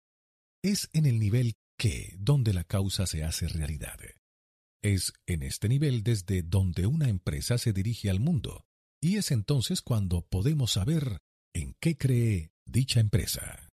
Es 0.62 0.89
en 0.93 1.05
el 1.05 1.19
nivel 1.19 1.57
que 1.77 2.15
donde 2.17 2.55
la 2.55 2.62
causa 2.62 3.09
se 3.09 3.25
hace 3.25 3.49
realidad. 3.49 3.99
Es 4.83 5.12
en 5.27 5.43
este 5.43 5.69
nivel 5.69 6.05
desde 6.05 6.43
donde 6.43 6.87
una 6.87 7.09
empresa 7.09 7.59
se 7.59 7.73
dirige 7.73 8.09
al 8.09 8.21
mundo, 8.21 8.68
y 9.01 9.17
es 9.17 9.31
entonces 9.31 9.83
cuando 9.83 10.23
podemos 10.23 10.73
saber 10.73 11.19
en 11.55 11.75
qué 11.81 11.97
cree 11.97 12.53
dicha 12.65 13.01
empresa. 13.01 13.69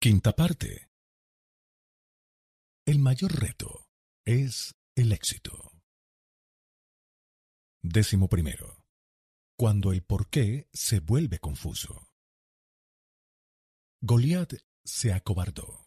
Quinta 0.00 0.34
parte. 0.34 0.88
El 2.84 2.98
mayor 2.98 3.40
reto 3.40 3.86
es 4.24 4.74
el 4.96 5.12
éxito. 5.12 5.72
Décimo 7.82 8.28
primero. 8.28 8.82
Cuando 9.56 9.92
el 9.92 10.02
porqué 10.02 10.68
se 10.72 10.98
vuelve 10.98 11.38
confuso. 11.38 12.08
Goliat 14.00 14.54
se 14.84 15.12
acobardó. 15.12 15.81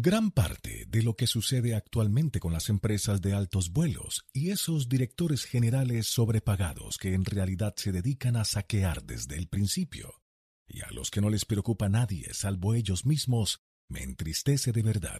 Gran 0.00 0.30
parte 0.30 0.84
de 0.86 1.02
lo 1.02 1.16
que 1.16 1.26
sucede 1.26 1.74
actualmente 1.74 2.38
con 2.38 2.52
las 2.52 2.68
empresas 2.68 3.20
de 3.20 3.32
altos 3.32 3.72
vuelos 3.72 4.28
y 4.32 4.50
esos 4.50 4.88
directores 4.88 5.44
generales 5.44 6.06
sobrepagados 6.06 6.98
que 6.98 7.14
en 7.14 7.24
realidad 7.24 7.74
se 7.76 7.90
dedican 7.90 8.36
a 8.36 8.44
saquear 8.44 9.02
desde 9.02 9.36
el 9.36 9.48
principio 9.48 10.22
y 10.68 10.82
a 10.82 10.90
los 10.92 11.10
que 11.10 11.20
no 11.20 11.30
les 11.30 11.44
preocupa 11.44 11.88
nadie 11.88 12.32
salvo 12.32 12.74
ellos 12.74 13.06
mismos, 13.06 13.64
me 13.88 14.04
entristece 14.04 14.70
de 14.70 14.82
verdad. 14.82 15.18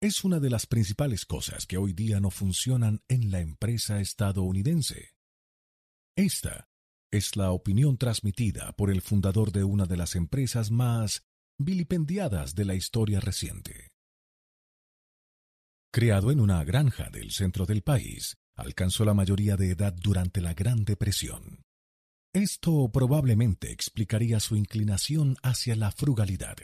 Es 0.00 0.24
una 0.24 0.40
de 0.40 0.48
las 0.48 0.64
principales 0.64 1.26
cosas 1.26 1.66
que 1.66 1.76
hoy 1.76 1.92
día 1.92 2.20
no 2.20 2.30
funcionan 2.30 3.02
en 3.06 3.30
la 3.30 3.40
empresa 3.40 4.00
estadounidense. 4.00 5.12
Esta 6.16 6.70
es 7.10 7.36
la 7.36 7.50
opinión 7.50 7.98
transmitida 7.98 8.72
por 8.76 8.90
el 8.90 9.02
fundador 9.02 9.52
de 9.52 9.64
una 9.64 9.84
de 9.84 9.98
las 9.98 10.16
empresas 10.16 10.70
más 10.70 11.27
vilipendiadas 11.58 12.54
de 12.54 12.64
la 12.64 12.74
historia 12.74 13.20
reciente. 13.20 13.90
Creado 15.92 16.30
en 16.30 16.40
una 16.40 16.62
granja 16.64 17.10
del 17.10 17.32
centro 17.32 17.66
del 17.66 17.82
país, 17.82 18.36
alcanzó 18.54 19.04
la 19.04 19.14
mayoría 19.14 19.56
de 19.56 19.72
edad 19.72 19.92
durante 19.92 20.40
la 20.40 20.54
Gran 20.54 20.84
Depresión. 20.84 21.62
Esto 22.32 22.90
probablemente 22.92 23.72
explicaría 23.72 24.38
su 24.38 24.54
inclinación 24.54 25.36
hacia 25.42 25.74
la 25.74 25.90
frugalidad. 25.90 26.56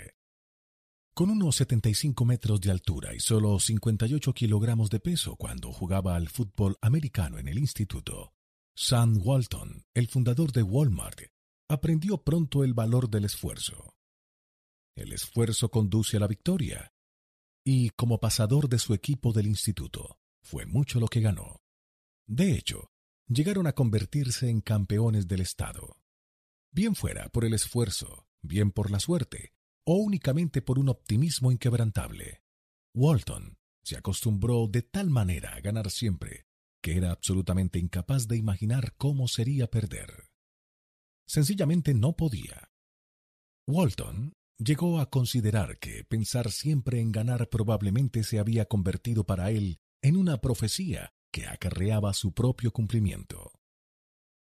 Con 1.14 1.30
unos 1.30 1.56
75 1.56 2.24
metros 2.24 2.60
de 2.60 2.70
altura 2.70 3.14
y 3.14 3.20
solo 3.20 3.58
58 3.58 4.32
kilogramos 4.32 4.90
de 4.90 5.00
peso 5.00 5.36
cuando 5.36 5.72
jugaba 5.72 6.16
al 6.16 6.28
fútbol 6.28 6.76
americano 6.80 7.38
en 7.38 7.48
el 7.48 7.58
instituto, 7.58 8.34
Sam 8.76 9.20
Walton, 9.24 9.84
el 9.94 10.08
fundador 10.08 10.52
de 10.52 10.62
Walmart, 10.62 11.20
aprendió 11.68 12.18
pronto 12.18 12.62
el 12.62 12.74
valor 12.74 13.08
del 13.08 13.24
esfuerzo. 13.24 13.93
El 14.96 15.12
esfuerzo 15.12 15.70
conduce 15.70 16.16
a 16.16 16.20
la 16.20 16.26
victoria, 16.26 16.92
y 17.64 17.90
como 17.90 18.20
pasador 18.20 18.68
de 18.68 18.78
su 18.78 18.94
equipo 18.94 19.32
del 19.32 19.46
instituto, 19.46 20.18
fue 20.42 20.66
mucho 20.66 21.00
lo 21.00 21.08
que 21.08 21.20
ganó. 21.20 21.62
De 22.26 22.52
hecho, 22.52 22.90
llegaron 23.26 23.66
a 23.66 23.72
convertirse 23.72 24.48
en 24.48 24.60
campeones 24.60 25.26
del 25.26 25.40
Estado. 25.40 25.96
Bien 26.70 26.94
fuera 26.94 27.28
por 27.28 27.44
el 27.44 27.54
esfuerzo, 27.54 28.26
bien 28.42 28.70
por 28.70 28.90
la 28.90 29.00
suerte, 29.00 29.52
o 29.84 29.96
únicamente 29.96 30.62
por 30.62 30.78
un 30.78 30.88
optimismo 30.88 31.50
inquebrantable. 31.50 32.42
Walton 32.94 33.58
se 33.82 33.96
acostumbró 33.96 34.66
de 34.68 34.82
tal 34.82 35.10
manera 35.10 35.54
a 35.54 35.60
ganar 35.60 35.90
siempre 35.90 36.46
que 36.84 36.98
era 36.98 37.12
absolutamente 37.12 37.78
incapaz 37.78 38.28
de 38.28 38.36
imaginar 38.36 38.94
cómo 38.98 39.26
sería 39.26 39.70
perder. 39.70 40.28
Sencillamente 41.26 41.94
no 41.94 42.14
podía. 42.14 42.70
Walton 43.66 44.34
llegó 44.58 45.00
a 45.00 45.10
considerar 45.10 45.78
que 45.78 46.04
pensar 46.04 46.50
siempre 46.50 47.00
en 47.00 47.12
ganar 47.12 47.48
probablemente 47.48 48.22
se 48.24 48.38
había 48.38 48.66
convertido 48.66 49.24
para 49.24 49.50
él 49.50 49.80
en 50.02 50.16
una 50.16 50.40
profecía 50.40 51.12
que 51.32 51.46
acarreaba 51.46 52.12
su 52.14 52.32
propio 52.32 52.72
cumplimiento. 52.72 53.52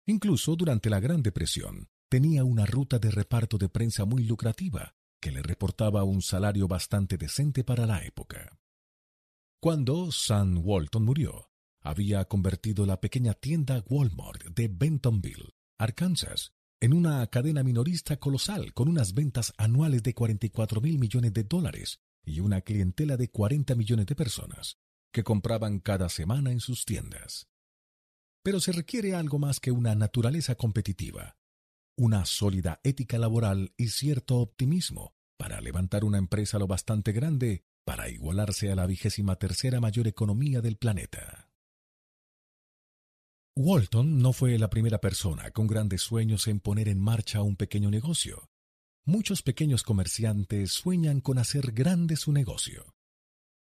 Incluso 0.06 0.56
durante 0.56 0.90
la 0.90 1.00
Gran 1.00 1.22
Depresión 1.22 1.90
tenía 2.10 2.44
una 2.44 2.66
ruta 2.66 3.00
de 3.00 3.10
reparto 3.10 3.58
de 3.58 3.70
prensa 3.70 4.06
muy 4.06 4.24
lucrativa 4.24 4.96
que 5.22 5.32
le 5.32 5.42
reportaba 5.42 6.04
un 6.04 6.22
salario 6.22 6.68
bastante 6.68 7.18
decente 7.18 7.64
para 7.64 7.86
la 7.86 8.04
época. 8.04 8.60
Cuando 9.62 10.12
Sam 10.12 10.60
Walton 10.62 11.06
murió, 11.06 11.50
había 11.80 12.26
convertido 12.26 12.86
la 12.86 13.00
pequeña 13.00 13.34
tienda 13.34 13.82
Walmart 13.88 14.44
de 14.50 14.68
Bentonville, 14.68 15.54
Arkansas, 15.80 16.54
en 16.84 16.92
una 16.92 17.26
cadena 17.28 17.64
minorista 17.64 18.18
colosal 18.18 18.74
con 18.74 18.90
unas 18.90 19.14
ventas 19.14 19.54
anuales 19.56 20.04
de 20.04 20.14
44 20.14 20.82
mil 20.82 21.00
millones 21.00 21.34
de 21.34 21.46
dólares 21.46 22.02
y 22.26 22.42
una 22.42 22.60
clientela 22.60 23.16
de 23.16 23.30
40 23.30 23.74
millones 23.76 24.06
de 24.06 24.16
personas 24.16 24.78
que 25.14 25.24
compraban 25.24 25.80
cada 25.80 26.10
semana 26.10 26.52
en 26.52 26.60
sus 26.60 26.84
tiendas. 26.84 27.48
Pero 28.44 28.60
se 28.60 28.74
requiere 28.74 29.16
algo 29.16 29.40
más 29.40 29.62
que 29.62 29.72
una 29.72 29.96
naturaleza 29.96 30.56
competitiva, 30.56 31.38
una 31.96 32.26
sólida 32.26 32.82
ética 32.84 33.18
laboral 33.18 33.74
y 33.78 33.88
cierto 33.88 34.40
optimismo 34.40 35.16
para 35.38 35.62
levantar 35.62 36.04
una 36.04 36.18
empresa 36.18 36.60
lo 36.60 36.68
bastante 36.68 37.14
grande 37.14 37.64
para 37.86 38.10
igualarse 38.10 38.74
a 38.74 38.76
la 38.76 38.88
vigésima 38.88 39.38
tercera 39.38 39.80
mayor 39.80 40.10
economía 40.10 40.60
del 40.60 40.76
planeta. 40.76 41.43
Walton 43.56 44.18
no 44.18 44.34
fue 44.34 44.58
la 44.58 44.68
primera 44.68 45.00
persona 45.00 45.52
con 45.52 45.68
grandes 45.68 46.02
sueños 46.02 46.48
en 46.48 46.60
poner 46.60 46.88
en 46.90 47.00
marcha 47.00 47.44
un 47.44 47.56
pequeño 47.56 47.92
negocio. 47.92 48.50
Muchos 49.06 49.44
pequeños 49.44 49.84
comerciantes 49.84 50.72
sueñan 50.72 51.22
con 51.22 51.38
hacer 51.38 51.72
grande 51.72 52.16
su 52.16 52.32
negocio. 52.32 52.96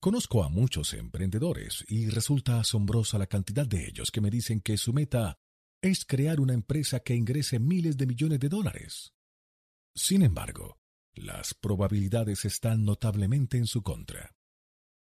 Conozco 0.00 0.42
a 0.42 0.48
muchos 0.48 0.94
emprendedores 0.94 1.84
y 1.86 2.08
resulta 2.08 2.60
asombrosa 2.60 3.18
la 3.18 3.26
cantidad 3.26 3.66
de 3.66 3.86
ellos 3.86 4.10
que 4.10 4.22
me 4.22 4.30
dicen 4.30 4.62
que 4.62 4.78
su 4.78 4.94
meta 4.94 5.36
es 5.82 6.06
crear 6.06 6.40
una 6.40 6.54
empresa 6.54 7.00
que 7.00 7.14
ingrese 7.14 7.58
miles 7.58 7.98
de 7.98 8.06
millones 8.06 8.40
de 8.40 8.48
dólares. 8.48 9.12
Sin 9.94 10.22
embargo, 10.22 10.78
las 11.12 11.52
probabilidades 11.52 12.46
están 12.46 12.86
notablemente 12.86 13.58
en 13.58 13.66
su 13.66 13.82
contra. 13.82 14.34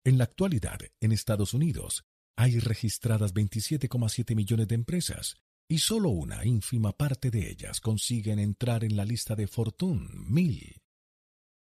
En 0.06 0.18
la 0.18 0.24
actualidad, 0.24 0.80
en 1.02 1.12
Estados 1.12 1.54
Unidos, 1.54 2.06
hay 2.35 2.60
registradas 2.60 3.33
27,7 3.33 4.35
millones 4.35 4.67
de 4.67 4.76
empresas 4.76 5.38
y 5.67 5.80
solo 5.80 6.10
una 6.10 6.46
ínfima 6.46 6.92
parte 6.92 7.31
de 7.31 7.49
ellas 7.49 7.80
consiguen 7.80 8.40
entrar 8.40 8.83
en 8.83 8.97
la 8.97 9.06
lista 9.06 9.35
de 9.35 9.47
Fortune 9.47 10.10
1000. 10.14 10.81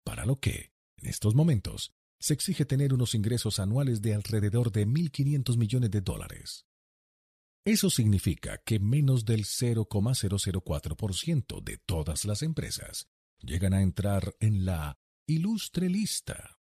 Para 0.05 0.27
lo 0.27 0.41
que, 0.41 0.73
en 0.97 1.09
estos 1.09 1.35
momentos, 1.35 1.95
se 2.19 2.35
exige 2.35 2.65
tener 2.65 2.93
unos 2.93 3.15
ingresos 3.15 3.59
anuales 3.59 4.03
de 4.03 4.15
alrededor 4.15 4.73
de 4.73 4.87
1.500 4.87 5.57
millones 5.57 5.91
de 5.91 6.01
dólares. 6.01 6.67
Eso 7.67 7.89
significa 7.89 8.59
que 8.59 8.79
menos 8.79 9.25
del 9.25 9.45
0,004% 9.45 11.63
de 11.63 11.79
todas 11.79 12.25
las 12.25 12.43
empresas 12.43 13.09
llegan 13.41 13.75
a 13.75 13.83
entrar 13.83 14.35
en 14.41 14.65
la 14.65 14.99
ilustre 15.27 15.89
lista. 15.89 16.59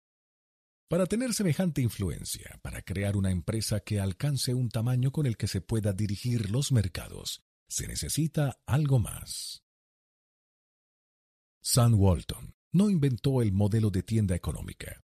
Para 0.90 1.06
tener 1.06 1.34
semejante 1.34 1.82
influencia, 1.82 2.60
para 2.62 2.82
crear 2.82 3.18
una 3.18 3.30
empresa 3.30 3.82
que 3.82 4.00
alcance 4.00 4.54
un 4.54 4.70
tamaño 4.70 5.12
con 5.12 5.26
el 5.26 5.36
que 5.36 5.48
se 5.48 5.60
pueda 5.60 5.92
dirigir 5.92 6.50
los 6.50 6.72
mercados, 6.72 7.44
se 7.68 7.88
necesita 7.88 8.62
algo 8.66 8.98
más. 8.98 9.64
Sam 11.62 11.96
Walton 11.96 12.56
no 12.72 12.90
inventó 12.90 13.42
el 13.42 13.52
modelo 13.52 13.90
de 13.90 14.04
tienda 14.04 14.34
económica. 14.34 15.04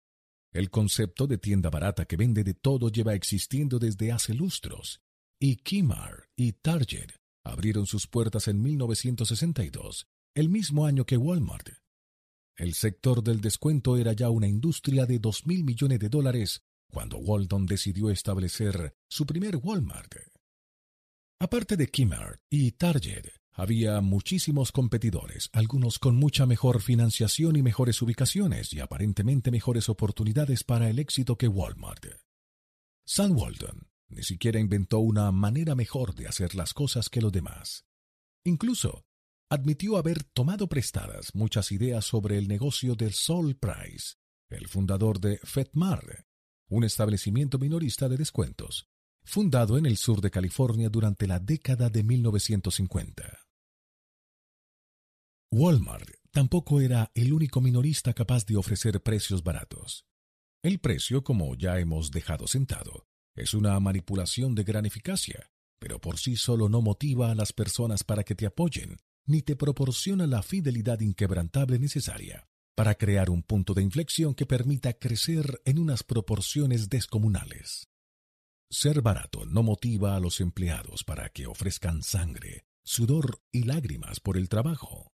El 0.52 0.70
concepto 0.70 1.26
de 1.26 1.38
tienda 1.38 1.68
barata 1.68 2.04
que 2.04 2.16
vende 2.16 2.44
de 2.44 2.54
todo 2.54 2.88
lleva 2.88 3.14
existiendo 3.14 3.80
desde 3.80 4.12
hace 4.12 4.34
lustros 4.34 5.00
y 5.40 5.56
Kmart 5.56 6.26
y 6.36 6.52
Target 6.52 7.10
abrieron 7.44 7.86
sus 7.86 8.06
puertas 8.06 8.46
en 8.46 8.62
1962, 8.62 10.06
el 10.36 10.48
mismo 10.48 10.86
año 10.86 11.04
que 11.04 11.16
Walmart. 11.16 11.81
El 12.56 12.74
sector 12.74 13.22
del 13.22 13.40
descuento 13.40 13.96
era 13.96 14.12
ya 14.12 14.30
una 14.30 14.46
industria 14.46 15.06
de 15.06 15.18
dos 15.18 15.46
mil 15.46 15.64
millones 15.64 15.98
de 15.98 16.08
dólares 16.08 16.62
cuando 16.90 17.18
Walton 17.18 17.66
decidió 17.66 18.10
establecer 18.10 18.94
su 19.08 19.24
primer 19.24 19.56
Walmart. 19.56 20.14
Aparte 21.40 21.76
de 21.76 21.88
Kmart 21.88 22.40
y 22.50 22.72
Target, 22.72 23.26
había 23.52 24.00
muchísimos 24.00 24.72
competidores, 24.72 25.48
algunos 25.52 25.98
con 25.98 26.16
mucha 26.16 26.46
mejor 26.46 26.80
financiación 26.80 27.56
y 27.56 27.62
mejores 27.62 28.00
ubicaciones 28.00 28.72
y 28.72 28.80
aparentemente 28.80 29.50
mejores 29.50 29.88
oportunidades 29.88 30.64
para 30.64 30.88
el 30.88 30.98
éxito 30.98 31.36
que 31.36 31.48
Walmart. 31.48 32.06
Sam 33.04 33.36
Walton 33.36 33.88
ni 34.08 34.22
siquiera 34.22 34.60
inventó 34.60 34.98
una 34.98 35.32
manera 35.32 35.74
mejor 35.74 36.14
de 36.14 36.28
hacer 36.28 36.54
las 36.54 36.74
cosas 36.74 37.08
que 37.08 37.22
los 37.22 37.32
demás. 37.32 37.86
Incluso 38.44 39.04
admitió 39.52 39.98
haber 39.98 40.24
tomado 40.24 40.66
prestadas 40.66 41.34
muchas 41.34 41.72
ideas 41.72 42.06
sobre 42.06 42.38
el 42.38 42.48
negocio 42.48 42.94
de 42.94 43.12
Sol 43.12 43.54
Price, 43.54 44.14
el 44.48 44.66
fundador 44.66 45.20
de 45.20 45.36
FedMart, 45.44 46.24
un 46.70 46.84
establecimiento 46.84 47.58
minorista 47.58 48.08
de 48.08 48.16
descuentos, 48.16 48.88
fundado 49.22 49.76
en 49.76 49.84
el 49.84 49.98
sur 49.98 50.22
de 50.22 50.30
California 50.30 50.88
durante 50.88 51.26
la 51.26 51.38
década 51.38 51.90
de 51.90 52.02
1950. 52.02 53.40
Walmart 55.50 56.08
tampoco 56.30 56.80
era 56.80 57.10
el 57.14 57.34
único 57.34 57.60
minorista 57.60 58.14
capaz 58.14 58.46
de 58.46 58.56
ofrecer 58.56 59.02
precios 59.02 59.42
baratos. 59.42 60.06
El 60.62 60.78
precio, 60.78 61.22
como 61.22 61.54
ya 61.56 61.78
hemos 61.78 62.10
dejado 62.10 62.46
sentado, 62.46 63.06
es 63.36 63.52
una 63.52 63.78
manipulación 63.80 64.54
de 64.54 64.64
gran 64.64 64.86
eficacia, 64.86 65.50
pero 65.78 66.00
por 66.00 66.18
sí 66.18 66.36
solo 66.36 66.70
no 66.70 66.80
motiva 66.80 67.30
a 67.30 67.34
las 67.34 67.52
personas 67.52 68.02
para 68.02 68.24
que 68.24 68.34
te 68.34 68.46
apoyen, 68.46 68.96
ni 69.26 69.42
te 69.42 69.56
proporciona 69.56 70.26
la 70.26 70.42
fidelidad 70.42 71.00
inquebrantable 71.00 71.78
necesaria 71.78 72.48
para 72.74 72.94
crear 72.94 73.30
un 73.30 73.42
punto 73.42 73.74
de 73.74 73.82
inflexión 73.82 74.34
que 74.34 74.46
permita 74.46 74.94
crecer 74.94 75.60
en 75.64 75.78
unas 75.78 76.02
proporciones 76.02 76.88
descomunales. 76.88 77.88
Ser 78.70 79.02
barato 79.02 79.44
no 79.44 79.62
motiva 79.62 80.16
a 80.16 80.20
los 80.20 80.40
empleados 80.40 81.04
para 81.04 81.28
que 81.28 81.46
ofrezcan 81.46 82.02
sangre, 82.02 82.64
sudor 82.82 83.42
y 83.52 83.64
lágrimas 83.64 84.20
por 84.20 84.38
el 84.38 84.48
trabajo. 84.48 85.12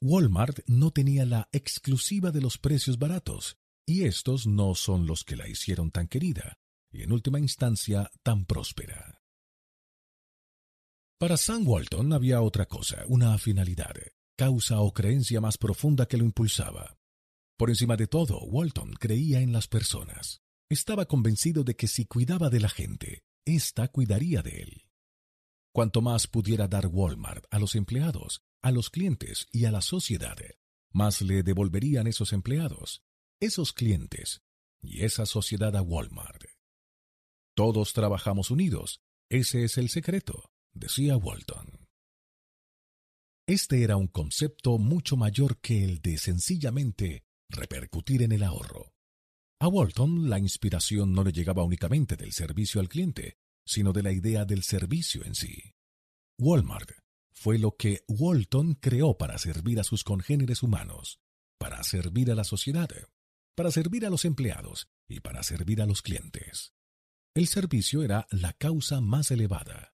Walmart 0.00 0.60
no 0.66 0.90
tenía 0.90 1.26
la 1.26 1.48
exclusiva 1.52 2.30
de 2.30 2.40
los 2.40 2.58
precios 2.58 2.98
baratos, 2.98 3.56
y 3.86 4.04
estos 4.04 4.46
no 4.46 4.74
son 4.74 5.06
los 5.06 5.24
que 5.24 5.36
la 5.36 5.48
hicieron 5.48 5.90
tan 5.90 6.08
querida, 6.08 6.58
y 6.90 7.02
en 7.02 7.12
última 7.12 7.38
instancia 7.38 8.10
tan 8.22 8.46
próspera. 8.46 9.23
Para 11.24 11.38
Sam 11.38 11.66
Walton 11.66 12.12
había 12.12 12.42
otra 12.42 12.66
cosa, 12.66 13.02
una 13.08 13.38
finalidad, 13.38 13.94
causa 14.36 14.80
o 14.80 14.92
creencia 14.92 15.40
más 15.40 15.56
profunda 15.56 16.04
que 16.04 16.18
lo 16.18 16.24
impulsaba. 16.26 16.98
Por 17.56 17.70
encima 17.70 17.96
de 17.96 18.06
todo, 18.06 18.40
Walton 18.40 18.92
creía 18.92 19.40
en 19.40 19.50
las 19.50 19.66
personas. 19.66 20.42
Estaba 20.68 21.06
convencido 21.06 21.64
de 21.64 21.76
que 21.76 21.88
si 21.88 22.04
cuidaba 22.04 22.50
de 22.50 22.60
la 22.60 22.68
gente, 22.68 23.22
ésta 23.46 23.88
cuidaría 23.88 24.42
de 24.42 24.60
él. 24.64 24.82
Cuanto 25.72 26.02
más 26.02 26.26
pudiera 26.26 26.68
dar 26.68 26.88
Walmart 26.88 27.46
a 27.50 27.58
los 27.58 27.74
empleados, 27.74 28.42
a 28.60 28.70
los 28.70 28.90
clientes 28.90 29.46
y 29.50 29.64
a 29.64 29.70
la 29.70 29.80
sociedad, 29.80 30.36
más 30.92 31.22
le 31.22 31.42
devolverían 31.42 32.06
esos 32.06 32.34
empleados, 32.34 33.02
esos 33.40 33.72
clientes 33.72 34.42
y 34.82 35.04
esa 35.06 35.24
sociedad 35.24 35.74
a 35.74 35.80
Walmart. 35.80 36.44
Todos 37.54 37.94
trabajamos 37.94 38.50
unidos. 38.50 39.00
Ese 39.30 39.64
es 39.64 39.78
el 39.78 39.88
secreto, 39.88 40.50
decía 40.74 41.16
Walton. 41.16 41.86
Este 43.46 43.82
era 43.82 43.96
un 43.96 44.08
concepto 44.08 44.78
mucho 44.78 45.16
mayor 45.16 45.60
que 45.60 45.84
el 45.84 46.00
de 46.00 46.18
sencillamente 46.18 47.24
repercutir 47.48 48.22
en 48.22 48.32
el 48.32 48.42
ahorro. 48.42 48.92
A 49.60 49.68
Walton 49.68 50.28
la 50.28 50.38
inspiración 50.38 51.12
no 51.12 51.24
le 51.24 51.32
llegaba 51.32 51.62
únicamente 51.62 52.16
del 52.16 52.32
servicio 52.32 52.80
al 52.80 52.88
cliente, 52.88 53.36
sino 53.64 53.92
de 53.92 54.02
la 54.02 54.12
idea 54.12 54.44
del 54.44 54.62
servicio 54.62 55.24
en 55.24 55.34
sí. 55.34 55.74
Walmart 56.38 56.90
fue 57.32 57.58
lo 57.58 57.76
que 57.76 58.04
Walton 58.08 58.74
creó 58.74 59.16
para 59.16 59.38
servir 59.38 59.80
a 59.80 59.84
sus 59.84 60.04
congéneres 60.04 60.62
humanos, 60.62 61.20
para 61.58 61.82
servir 61.82 62.30
a 62.30 62.34
la 62.34 62.44
sociedad, 62.44 62.88
para 63.54 63.70
servir 63.70 64.06
a 64.06 64.10
los 64.10 64.24
empleados 64.24 64.88
y 65.08 65.20
para 65.20 65.42
servir 65.42 65.80
a 65.80 65.86
los 65.86 66.02
clientes. 66.02 66.74
El 67.34 67.46
servicio 67.46 68.02
era 68.02 68.26
la 68.30 68.52
causa 68.52 69.00
más 69.00 69.30
elevada. 69.30 69.93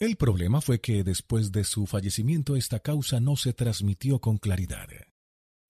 El 0.00 0.16
problema 0.16 0.62
fue 0.62 0.80
que 0.80 1.04
después 1.04 1.52
de 1.52 1.62
su 1.62 1.86
fallecimiento 1.86 2.56
esta 2.56 2.80
causa 2.80 3.20
no 3.20 3.36
se 3.36 3.52
transmitió 3.52 4.18
con 4.18 4.38
claridad. 4.38 4.88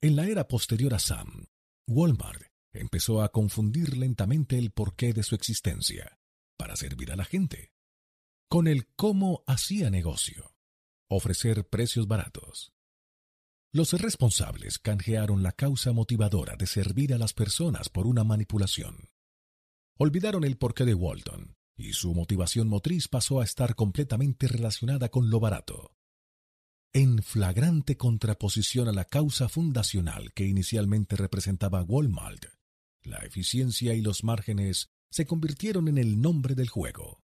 En 0.00 0.14
la 0.14 0.28
era 0.28 0.46
posterior 0.46 0.94
a 0.94 1.00
Sam, 1.00 1.48
Walmart 1.88 2.40
empezó 2.72 3.22
a 3.22 3.32
confundir 3.32 3.96
lentamente 3.96 4.56
el 4.56 4.70
porqué 4.70 5.12
de 5.12 5.24
su 5.24 5.34
existencia, 5.34 6.16
para 6.56 6.76
servir 6.76 7.10
a 7.10 7.16
la 7.16 7.24
gente, 7.24 7.72
con 8.48 8.68
el 8.68 8.86
cómo 8.94 9.42
hacía 9.48 9.90
negocio, 9.90 10.54
ofrecer 11.08 11.68
precios 11.68 12.06
baratos. 12.06 12.72
Los 13.72 13.92
responsables 13.94 14.78
canjearon 14.78 15.42
la 15.42 15.50
causa 15.50 15.92
motivadora 15.92 16.54
de 16.54 16.68
servir 16.68 17.12
a 17.14 17.18
las 17.18 17.32
personas 17.32 17.88
por 17.88 18.06
una 18.06 18.22
manipulación. 18.22 19.10
Olvidaron 19.98 20.44
el 20.44 20.56
porqué 20.56 20.84
de 20.84 20.94
Walton, 20.94 21.56
y 21.80 21.92
su 21.92 22.14
motivación 22.14 22.68
motriz 22.68 23.08
pasó 23.08 23.40
a 23.40 23.44
estar 23.44 23.74
completamente 23.74 24.46
relacionada 24.48 25.08
con 25.08 25.30
lo 25.30 25.40
barato. 25.40 25.92
En 26.92 27.22
flagrante 27.22 27.96
contraposición 27.96 28.88
a 28.88 28.92
la 28.92 29.04
causa 29.04 29.48
fundacional 29.48 30.32
que 30.32 30.46
inicialmente 30.46 31.16
representaba 31.16 31.82
Walmart, 31.82 32.46
la 33.02 33.18
eficiencia 33.18 33.94
y 33.94 34.02
los 34.02 34.24
márgenes 34.24 34.90
se 35.10 35.26
convirtieron 35.26 35.88
en 35.88 35.98
el 35.98 36.20
nombre 36.20 36.54
del 36.54 36.68
juego. 36.68 37.20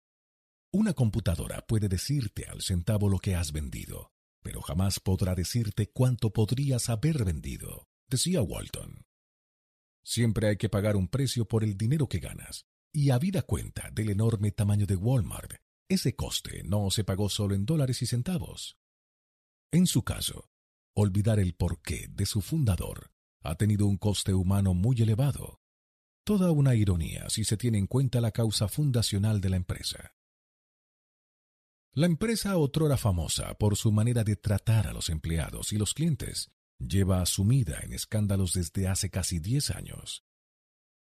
Una 0.71 0.93
computadora 0.93 1.65
puede 1.67 1.89
decirte 1.89 2.45
al 2.45 2.61
centavo 2.61 3.09
lo 3.09 3.19
que 3.19 3.35
has 3.35 3.51
vendido, 3.51 4.11
pero 4.41 4.61
jamás 4.61 4.99
podrá 4.99 5.35
decirte 5.35 5.91
cuánto 5.91 6.31
podrías 6.31 6.89
haber 6.89 7.23
vendido, 7.23 7.87
decía 8.07 8.41
Walton. 8.41 9.05
Siempre 10.03 10.47
hay 10.47 10.57
que 10.57 10.69
pagar 10.69 10.95
un 10.95 11.07
precio 11.07 11.45
por 11.45 11.63
el 11.63 11.77
dinero 11.77 12.07
que 12.07 12.19
ganas, 12.19 12.65
y 12.93 13.09
habida 13.09 13.41
cuenta 13.41 13.89
del 13.91 14.09
enorme 14.09 14.51
tamaño 14.51 14.85
de 14.85 14.95
Walmart, 14.95 15.55
ese 15.87 16.15
coste 16.15 16.63
no 16.63 16.89
se 16.91 17.03
pagó 17.03 17.29
solo 17.29 17.55
en 17.55 17.65
dólares 17.65 18.01
y 18.01 18.05
centavos. 18.05 18.77
En 19.71 19.87
su 19.87 20.03
caso, 20.03 20.49
olvidar 20.93 21.39
el 21.39 21.55
porqué 21.55 22.07
de 22.09 22.25
su 22.25 22.41
fundador 22.41 23.11
ha 23.41 23.55
tenido 23.55 23.87
un 23.87 23.97
coste 23.97 24.33
humano 24.33 24.73
muy 24.73 25.01
elevado, 25.01 25.61
Toda 26.23 26.51
una 26.51 26.75
ironía 26.75 27.29
si 27.29 27.43
se 27.43 27.57
tiene 27.57 27.79
en 27.79 27.87
cuenta 27.87 28.21
la 28.21 28.31
causa 28.31 28.67
fundacional 28.67 29.41
de 29.41 29.49
la 29.49 29.55
empresa. 29.55 30.13
La 31.93 32.05
empresa 32.05 32.57
otrora 32.57 32.95
famosa 32.95 33.55
por 33.55 33.75
su 33.75 33.91
manera 33.91 34.23
de 34.23 34.35
tratar 34.35 34.87
a 34.87 34.93
los 34.93 35.09
empleados 35.09 35.73
y 35.73 35.77
los 35.77 35.93
clientes 35.93 36.51
lleva 36.77 37.25
sumida 37.25 37.79
en 37.81 37.93
escándalos 37.93 38.53
desde 38.53 38.87
hace 38.87 39.09
casi 39.09 39.39
10 39.39 39.71
años. 39.71 40.23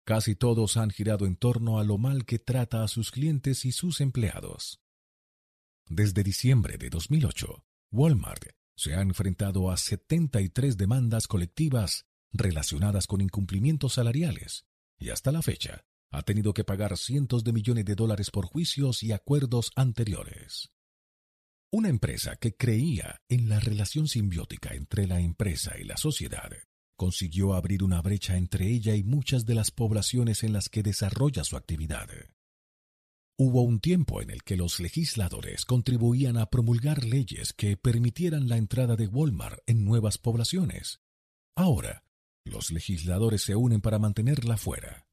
Casi 0.05 0.35
todos 0.35 0.77
han 0.77 0.89
girado 0.89 1.25
en 1.25 1.35
torno 1.35 1.79
a 1.79 1.83
lo 1.83 1.97
mal 1.97 2.25
que 2.25 2.39
trata 2.39 2.83
a 2.83 2.87
sus 2.87 3.11
clientes 3.11 3.65
y 3.65 3.71
sus 3.71 4.01
empleados. 4.01 4.81
Desde 5.87 6.23
diciembre 6.23 6.77
de 6.77 6.89
2008, 6.89 7.63
Walmart 7.91 8.45
se 8.75 8.95
ha 8.95 9.01
enfrentado 9.01 9.71
a 9.71 9.77
73 9.77 10.77
demandas 10.77 11.27
colectivas 11.27 12.05
relacionadas 12.31 13.07
con 13.07 13.21
incumplimientos 13.21 13.93
salariales, 13.93 14.65
y 14.97 15.09
hasta 15.09 15.31
la 15.31 15.41
fecha 15.41 15.85
ha 16.11 16.21
tenido 16.23 16.53
que 16.53 16.63
pagar 16.63 16.97
cientos 16.97 17.43
de 17.43 17.53
millones 17.53 17.85
de 17.85 17.95
dólares 17.95 18.31
por 18.31 18.45
juicios 18.45 19.03
y 19.03 19.11
acuerdos 19.11 19.71
anteriores. 19.75 20.71
Una 21.71 21.89
empresa 21.89 22.35
que 22.35 22.55
creía 22.55 23.21
en 23.29 23.47
la 23.49 23.59
relación 23.59 24.07
simbiótica 24.07 24.73
entre 24.73 25.07
la 25.07 25.19
empresa 25.19 25.77
y 25.79 25.83
la 25.83 25.97
sociedad 25.97 26.51
consiguió 26.99 27.53
abrir 27.53 27.81
una 27.81 28.01
brecha 28.01 28.35
entre 28.35 28.67
ella 28.67 28.93
y 28.93 29.03
muchas 29.03 29.45
de 29.45 29.55
las 29.55 29.71
poblaciones 29.71 30.43
en 30.43 30.51
las 30.51 30.67
que 30.67 30.83
desarrolla 30.83 31.45
su 31.45 31.55
actividad. 31.55 32.09
Hubo 33.37 33.61
un 33.61 33.79
tiempo 33.79 34.21
en 34.21 34.29
el 34.31 34.43
que 34.43 34.57
los 34.57 34.81
legisladores 34.81 35.63
contribuían 35.63 36.35
a 36.35 36.47
promulgar 36.47 37.05
leyes 37.05 37.53
que 37.53 37.77
permitieran 37.77 38.49
la 38.49 38.57
entrada 38.57 38.97
de 38.97 39.07
Walmart 39.07 39.61
en 39.65 39.85
nuevas 39.85 40.17
poblaciones. 40.17 40.99
Ahora, 41.55 42.03
los 42.43 42.69
legisladores 42.69 43.43
se 43.43 43.55
unen 43.55 43.79
para 43.79 43.97
mantenerla 43.97 44.57
fuera. 44.57 45.07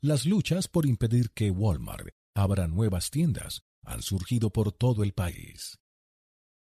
Las 0.00 0.24
luchas 0.24 0.66
por 0.66 0.86
impedir 0.86 1.32
que 1.32 1.50
Walmart 1.50 2.08
abra 2.34 2.68
nuevas 2.68 3.10
tiendas 3.10 3.64
han 3.82 4.00
surgido 4.00 4.48
por 4.48 4.72
todo 4.72 5.04
el 5.04 5.12
país. 5.12 5.78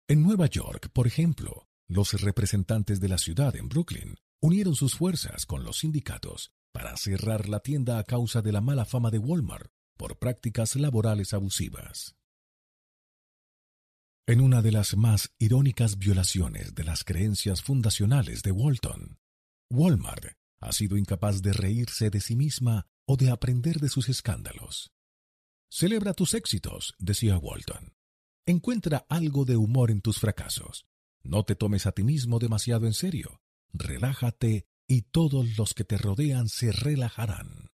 En 0.08 0.24
Nueva 0.24 0.47
York, 0.47 0.90
por 0.92 1.06
ejemplo, 1.06 1.69
los 1.90 2.12
representantes 2.20 3.00
de 3.00 3.08
la 3.08 3.18
ciudad 3.18 3.56
en 3.56 3.68
Brooklyn 3.68 4.14
unieron 4.40 4.76
sus 4.76 4.94
fuerzas 4.94 5.44
con 5.44 5.64
los 5.64 5.78
sindicatos 5.78 6.52
para 6.72 6.96
cerrar 6.96 7.48
la 7.48 7.58
tienda 7.58 7.98
a 7.98 8.04
causa 8.04 8.42
de 8.42 8.52
la 8.52 8.60
mala 8.60 8.84
fama 8.84 9.10
de 9.10 9.18
Walmart 9.18 9.72
por 9.96 10.16
prácticas 10.18 10.76
laborales 10.76 11.34
abusivas. 11.34 12.14
En 14.28 14.40
una 14.40 14.62
de 14.62 14.70
las 14.70 14.96
más 14.96 15.32
irónicas 15.40 15.98
violaciones 15.98 16.76
de 16.76 16.84
las 16.84 17.02
creencias 17.02 17.60
fundacionales 17.60 18.42
de 18.42 18.52
Walton, 18.52 19.18
Walmart 19.68 20.36
ha 20.60 20.70
sido 20.70 20.96
incapaz 20.96 21.42
de 21.42 21.52
reírse 21.52 22.08
de 22.08 22.20
sí 22.20 22.36
misma 22.36 22.86
o 23.04 23.16
de 23.16 23.30
aprender 23.30 23.80
de 23.80 23.88
sus 23.88 24.08
escándalos. 24.08 24.92
Celebra 25.68 26.14
tus 26.14 26.34
éxitos, 26.34 26.94
decía 27.00 27.36
Walton. 27.36 27.94
Encuentra 28.46 29.06
algo 29.08 29.44
de 29.44 29.56
humor 29.56 29.90
en 29.90 30.00
tus 30.00 30.20
fracasos. 30.20 30.86
No 31.22 31.44
te 31.44 31.54
tomes 31.54 31.86
a 31.86 31.92
ti 31.92 32.03
mismo 32.03 32.38
demasiado 32.38 32.86
en 32.86 32.94
serio. 32.94 33.40
Relájate 33.72 34.67
y 34.86 35.03
todos 35.03 35.56
los 35.56 35.74
que 35.74 35.85
te 35.85 35.97
rodean 35.99 36.49
se 36.49 36.72
relajarán. 36.72 37.70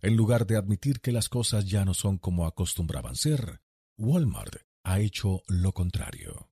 En 0.00 0.16
lugar 0.16 0.46
de 0.46 0.56
admitir 0.56 1.00
que 1.00 1.12
las 1.12 1.28
cosas 1.28 1.66
ya 1.66 1.84
no 1.84 1.94
son 1.94 2.18
como 2.18 2.46
acostumbraban 2.46 3.16
ser, 3.16 3.60
Walmart 3.96 4.56
ha 4.82 5.00
hecho 5.00 5.42
lo 5.46 5.72
contrario. 5.72 6.50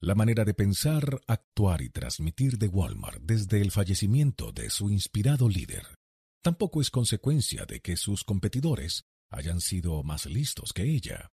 La 0.00 0.14
manera 0.14 0.44
de 0.44 0.54
pensar, 0.54 1.20
actuar 1.26 1.82
y 1.82 1.90
transmitir 1.90 2.56
de 2.56 2.68
Walmart 2.68 3.20
desde 3.22 3.60
el 3.60 3.70
fallecimiento 3.70 4.50
de 4.52 4.70
su 4.70 4.90
inspirado 4.90 5.48
líder 5.48 6.00
tampoco 6.42 6.80
es 6.80 6.90
consecuencia 6.90 7.66
de 7.66 7.80
que 7.80 7.96
sus 7.96 8.24
competidores 8.24 9.04
hayan 9.28 9.60
sido 9.60 10.02
más 10.02 10.26
listos 10.26 10.72
que 10.72 10.84
ella. 10.84 11.30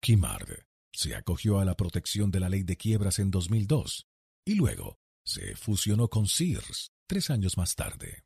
Kimard 0.00 0.64
se 0.92 1.14
acogió 1.14 1.58
a 1.58 1.64
la 1.64 1.76
protección 1.76 2.30
de 2.30 2.40
la 2.40 2.48
ley 2.48 2.62
de 2.62 2.76
quiebras 2.76 3.18
en 3.18 3.30
2002 3.30 4.06
y 4.44 4.54
luego 4.54 4.98
se 5.24 5.54
fusionó 5.56 6.08
con 6.08 6.26
Sears 6.26 6.90
tres 7.06 7.30
años 7.30 7.56
más 7.56 7.74
tarde. 7.74 8.24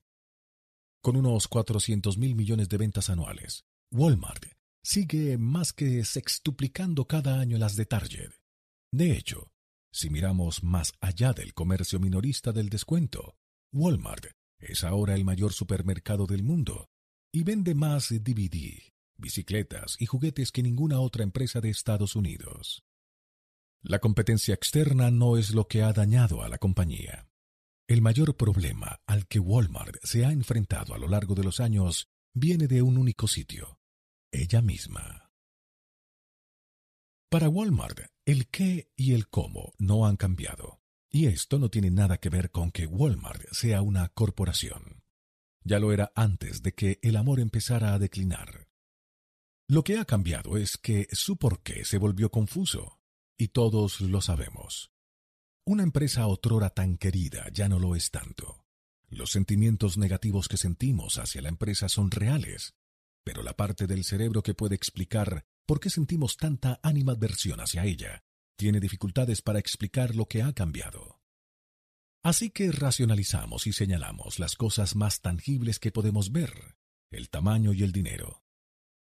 Con 1.02 1.16
unos 1.16 1.46
400 1.48 2.18
mil 2.18 2.34
millones 2.34 2.68
de 2.68 2.78
ventas 2.78 3.10
anuales, 3.10 3.64
Walmart 3.92 4.44
sigue 4.82 5.38
más 5.38 5.72
que 5.72 6.04
sextuplicando 6.04 7.06
cada 7.06 7.38
año 7.38 7.58
las 7.58 7.76
de 7.76 7.86
Target 7.86 8.32
de 8.92 9.12
hecho, 9.12 9.52
si 9.92 10.10
miramos 10.10 10.62
más 10.62 10.94
allá 11.00 11.32
del 11.32 11.52
comercio 11.54 11.98
minorista 11.98 12.52
del 12.52 12.70
descuento, 12.70 13.36
Walmart 13.72 14.26
es 14.58 14.84
ahora 14.84 15.14
el 15.14 15.24
mayor 15.24 15.52
supermercado 15.52 16.26
del 16.26 16.42
mundo 16.42 16.88
y 17.30 17.42
vende 17.42 17.74
más 17.74 18.08
DVD, 18.08 18.94
bicicletas 19.18 19.96
y 19.98 20.06
juguetes 20.06 20.52
que 20.52 20.62
ninguna 20.62 21.00
otra 21.00 21.22
empresa 21.22 21.60
de 21.60 21.70
Estados 21.70 22.16
Unidos. 22.16 22.84
La 23.82 23.98
competencia 23.98 24.54
externa 24.54 25.10
no 25.10 25.36
es 25.36 25.54
lo 25.54 25.68
que 25.68 25.82
ha 25.82 25.92
dañado 25.92 26.42
a 26.42 26.48
la 26.48 26.58
compañía. 26.58 27.28
El 27.88 28.02
mayor 28.02 28.36
problema 28.36 29.00
al 29.06 29.28
que 29.28 29.38
Walmart 29.38 29.96
se 30.02 30.24
ha 30.24 30.32
enfrentado 30.32 30.94
a 30.94 30.98
lo 30.98 31.06
largo 31.06 31.34
de 31.34 31.44
los 31.44 31.60
años 31.60 32.08
viene 32.34 32.66
de 32.66 32.82
un 32.82 32.98
único 32.98 33.28
sitio, 33.28 33.78
ella 34.32 34.60
misma. 34.60 35.30
Para 37.30 37.48
Walmart, 37.48 38.00
el 38.24 38.48
qué 38.48 38.90
y 38.96 39.12
el 39.12 39.28
cómo 39.28 39.72
no 39.78 40.06
han 40.06 40.16
cambiado. 40.16 40.80
Y 41.10 41.26
esto 41.26 41.58
no 41.58 41.70
tiene 41.70 41.90
nada 41.90 42.18
que 42.18 42.28
ver 42.28 42.50
con 42.50 42.70
que 42.70 42.86
Walmart 42.86 43.42
sea 43.52 43.82
una 43.82 44.08
corporación. 44.08 45.04
Ya 45.62 45.78
lo 45.78 45.92
era 45.92 46.12
antes 46.14 46.62
de 46.62 46.74
que 46.74 46.98
el 47.02 47.16
amor 47.16 47.40
empezara 47.40 47.94
a 47.94 47.98
declinar. 47.98 48.65
Lo 49.68 49.82
que 49.82 49.98
ha 49.98 50.04
cambiado 50.04 50.56
es 50.56 50.76
que 50.76 51.08
su 51.12 51.36
porqué 51.36 51.84
se 51.84 51.98
volvió 51.98 52.30
confuso, 52.30 53.00
y 53.36 53.48
todos 53.48 54.00
lo 54.00 54.20
sabemos. 54.20 54.92
Una 55.64 55.82
empresa 55.82 56.26
otrora 56.26 56.70
tan 56.70 56.96
querida 56.96 57.48
ya 57.52 57.68
no 57.68 57.78
lo 57.78 57.96
es 57.96 58.10
tanto. 58.10 58.64
Los 59.08 59.30
sentimientos 59.30 59.98
negativos 59.98 60.48
que 60.48 60.56
sentimos 60.56 61.18
hacia 61.18 61.42
la 61.42 61.48
empresa 61.48 61.88
son 61.88 62.10
reales, 62.10 62.74
pero 63.24 63.42
la 63.42 63.56
parte 63.56 63.86
del 63.86 64.04
cerebro 64.04 64.42
que 64.42 64.54
puede 64.54 64.76
explicar 64.76 65.44
¿Por 65.66 65.80
qué 65.80 65.90
sentimos 65.90 66.36
tanta 66.36 66.78
animadversión 66.84 67.60
hacia 67.60 67.84
ella? 67.84 68.22
Tiene 68.56 68.78
dificultades 68.78 69.42
para 69.42 69.58
explicar 69.58 70.14
lo 70.14 70.26
que 70.26 70.42
ha 70.42 70.52
cambiado. 70.52 71.20
Así 72.22 72.50
que 72.50 72.70
racionalizamos 72.70 73.66
y 73.66 73.72
señalamos 73.72 74.38
las 74.38 74.54
cosas 74.54 74.94
más 74.94 75.20
tangibles 75.20 75.80
que 75.80 75.90
podemos 75.90 76.30
ver, 76.30 76.76
el 77.10 77.30
tamaño 77.30 77.72
y 77.72 77.82
el 77.82 77.90
dinero. 77.90 78.45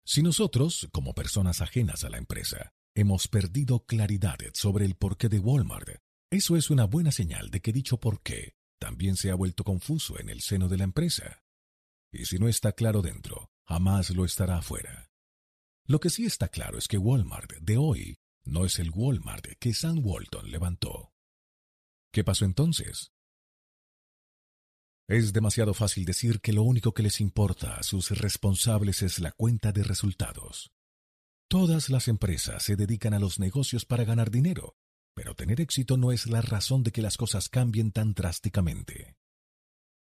Si 0.06 0.24
nosotros, 0.24 0.88
como 0.92 1.14
personas 1.14 1.62
ajenas 1.62 2.04
a 2.04 2.10
la 2.10 2.18
empresa, 2.18 2.74
hemos 2.96 3.28
perdido 3.28 3.86
claridad 3.86 4.38
sobre 4.54 4.86
el 4.86 4.96
porqué 4.96 5.30
de 5.30 5.40
Walmart, 5.40 6.02
eso 6.32 6.58
es 6.58 6.70
una 6.70 6.86
buena 6.86 7.12
señal 7.12 7.50
de 7.50 7.62
que 7.62 7.74
dicho 7.74 8.00
porqué 8.00 8.56
también 8.80 9.16
se 9.16 9.30
ha 9.30 9.36
vuelto 9.36 9.64
confuso 9.64 10.20
en 10.20 10.30
el 10.30 10.42
seno 10.42 10.68
de 10.68 10.78
la 10.78 10.86
empresa. 10.86 11.44
Y 12.12 12.26
si 12.26 12.40
no 12.40 12.48
está 12.48 12.72
claro 12.72 13.02
dentro, 13.02 13.52
jamás 13.68 14.10
lo 14.10 14.26
estará 14.26 14.58
afuera. 14.58 15.12
Lo 15.86 16.00
que 16.00 16.10
sí 16.10 16.26
está 16.26 16.48
claro 16.48 16.78
es 16.78 16.88
que 16.88 16.98
Walmart 16.98 17.52
de 17.62 17.78
hoy 17.78 18.18
no 18.44 18.66
es 18.66 18.80
el 18.80 18.90
Walmart 18.90 19.46
que 19.60 19.74
Sam 19.74 20.00
Walton 20.04 20.50
levantó. 20.50 21.14
¿Qué 22.12 22.24
pasó 22.24 22.46
entonces? 22.46 23.12
Es 25.12 25.34
demasiado 25.34 25.74
fácil 25.74 26.06
decir 26.06 26.40
que 26.40 26.54
lo 26.54 26.64
único 26.64 26.94
que 26.94 27.04
les 27.04 27.20
importa 27.20 27.76
a 27.76 27.84
sus 27.84 28.12
responsables 28.12 29.02
es 29.02 29.20
la 29.20 29.34
cuenta 29.34 29.74
de 29.74 29.84
resultados. 29.84 30.72
Todas 31.50 31.90
las 31.90 32.08
empresas 32.08 32.64
se 32.64 32.78
dedican 32.78 33.14
a 33.14 33.20
los 33.20 33.38
negocios 33.38 33.84
para 33.84 34.06
ganar 34.06 34.32
dinero, 34.32 34.78
pero 35.14 35.36
tener 35.36 35.60
éxito 35.60 35.98
no 35.98 36.14
es 36.14 36.28
la 36.28 36.40
razón 36.40 36.84
de 36.84 36.94
que 36.94 37.02
las 37.02 37.18
cosas 37.18 37.50
cambien 37.50 37.92
tan 37.92 38.14
drásticamente. 38.14 39.18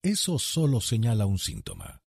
Eso 0.02 0.40
solo 0.40 0.80
señala 0.80 1.26
un 1.26 1.40
síntoma. 1.40 2.02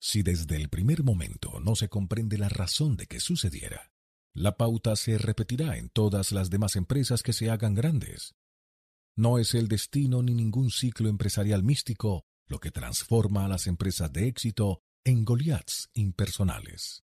Si 0.00 0.22
desde 0.22 0.56
el 0.56 0.70
primer 0.70 1.04
momento 1.04 1.60
no 1.60 1.76
se 1.76 1.90
comprende 1.90 2.38
la 2.38 2.48
razón 2.48 2.96
de 2.96 3.06
que 3.06 3.20
sucediera, 3.20 3.92
la 4.32 4.56
pauta 4.56 4.96
se 4.96 5.18
repetirá 5.18 5.76
en 5.76 5.90
todas 5.90 6.32
las 6.32 6.48
demás 6.48 6.74
empresas 6.76 7.22
que 7.22 7.34
se 7.34 7.50
hagan 7.50 7.74
grandes. 7.74 8.34
No 9.18 9.40
es 9.40 9.54
el 9.54 9.66
destino 9.66 10.22
ni 10.22 10.32
ningún 10.32 10.70
ciclo 10.70 11.08
empresarial 11.08 11.64
místico 11.64 12.24
lo 12.46 12.60
que 12.60 12.70
transforma 12.70 13.46
a 13.46 13.48
las 13.48 13.66
empresas 13.66 14.12
de 14.12 14.28
éxito 14.28 14.84
en 15.04 15.24
Goliaths 15.24 15.90
impersonales. 15.92 17.02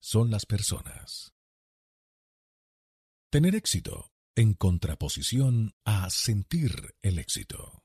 Son 0.00 0.32
las 0.32 0.46
personas. 0.46 1.32
Tener 3.30 3.54
éxito 3.54 4.10
en 4.34 4.54
contraposición 4.54 5.76
a 5.84 6.10
sentir 6.10 6.96
el 7.02 7.20
éxito. 7.20 7.84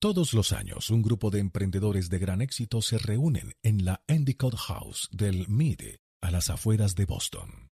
Todos 0.00 0.34
los 0.34 0.50
años 0.50 0.90
un 0.90 1.00
grupo 1.00 1.30
de 1.30 1.38
emprendedores 1.38 2.08
de 2.08 2.18
gran 2.18 2.42
éxito 2.42 2.82
se 2.82 2.98
reúnen 2.98 3.54
en 3.62 3.84
la 3.84 4.02
Endicott 4.08 4.56
House 4.56 5.08
del 5.12 5.46
MIDE 5.46 6.00
a 6.22 6.32
las 6.32 6.50
afueras 6.50 6.96
de 6.96 7.04
Boston. 7.04 7.70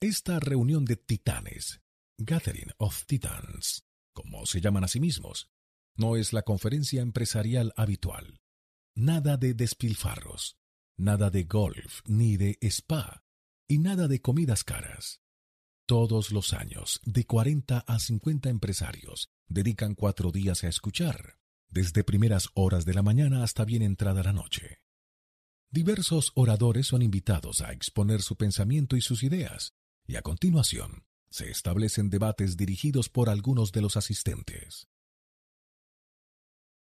Esta 0.00 0.40
reunión 0.40 0.84
de 0.84 0.96
titanes 0.96 1.85
Gathering 2.18 2.70
of 2.78 3.04
Titans, 3.04 3.84
como 4.14 4.46
se 4.46 4.62
llaman 4.62 4.84
a 4.84 4.88
sí 4.88 5.00
mismos, 5.00 5.50
no 5.96 6.16
es 6.16 6.32
la 6.32 6.42
conferencia 6.42 7.02
empresarial 7.02 7.74
habitual. 7.76 8.40
Nada 8.94 9.36
de 9.36 9.52
despilfarros, 9.52 10.56
nada 10.96 11.28
de 11.28 11.44
golf 11.44 12.00
ni 12.06 12.38
de 12.38 12.58
spa, 12.62 13.22
y 13.68 13.78
nada 13.78 14.08
de 14.08 14.22
comidas 14.22 14.64
caras. 14.64 15.20
Todos 15.84 16.32
los 16.32 16.54
años, 16.54 17.00
de 17.04 17.26
40 17.26 17.80
a 17.80 17.98
50 17.98 18.48
empresarios 18.48 19.28
dedican 19.46 19.94
cuatro 19.94 20.32
días 20.32 20.64
a 20.64 20.68
escuchar, 20.68 21.38
desde 21.68 22.02
primeras 22.02 22.48
horas 22.54 22.86
de 22.86 22.94
la 22.94 23.02
mañana 23.02 23.42
hasta 23.42 23.66
bien 23.66 23.82
entrada 23.82 24.22
la 24.22 24.32
noche. 24.32 24.80
Diversos 25.70 26.32
oradores 26.34 26.86
son 26.86 27.02
invitados 27.02 27.60
a 27.60 27.72
exponer 27.72 28.22
su 28.22 28.36
pensamiento 28.36 28.96
y 28.96 29.02
sus 29.02 29.22
ideas, 29.22 29.74
y 30.06 30.16
a 30.16 30.22
continuación 30.22 31.05
se 31.30 31.50
establecen 31.50 32.10
debates 32.10 32.56
dirigidos 32.56 33.08
por 33.08 33.28
algunos 33.28 33.72
de 33.72 33.82
los 33.82 33.96
asistentes. 33.96 34.88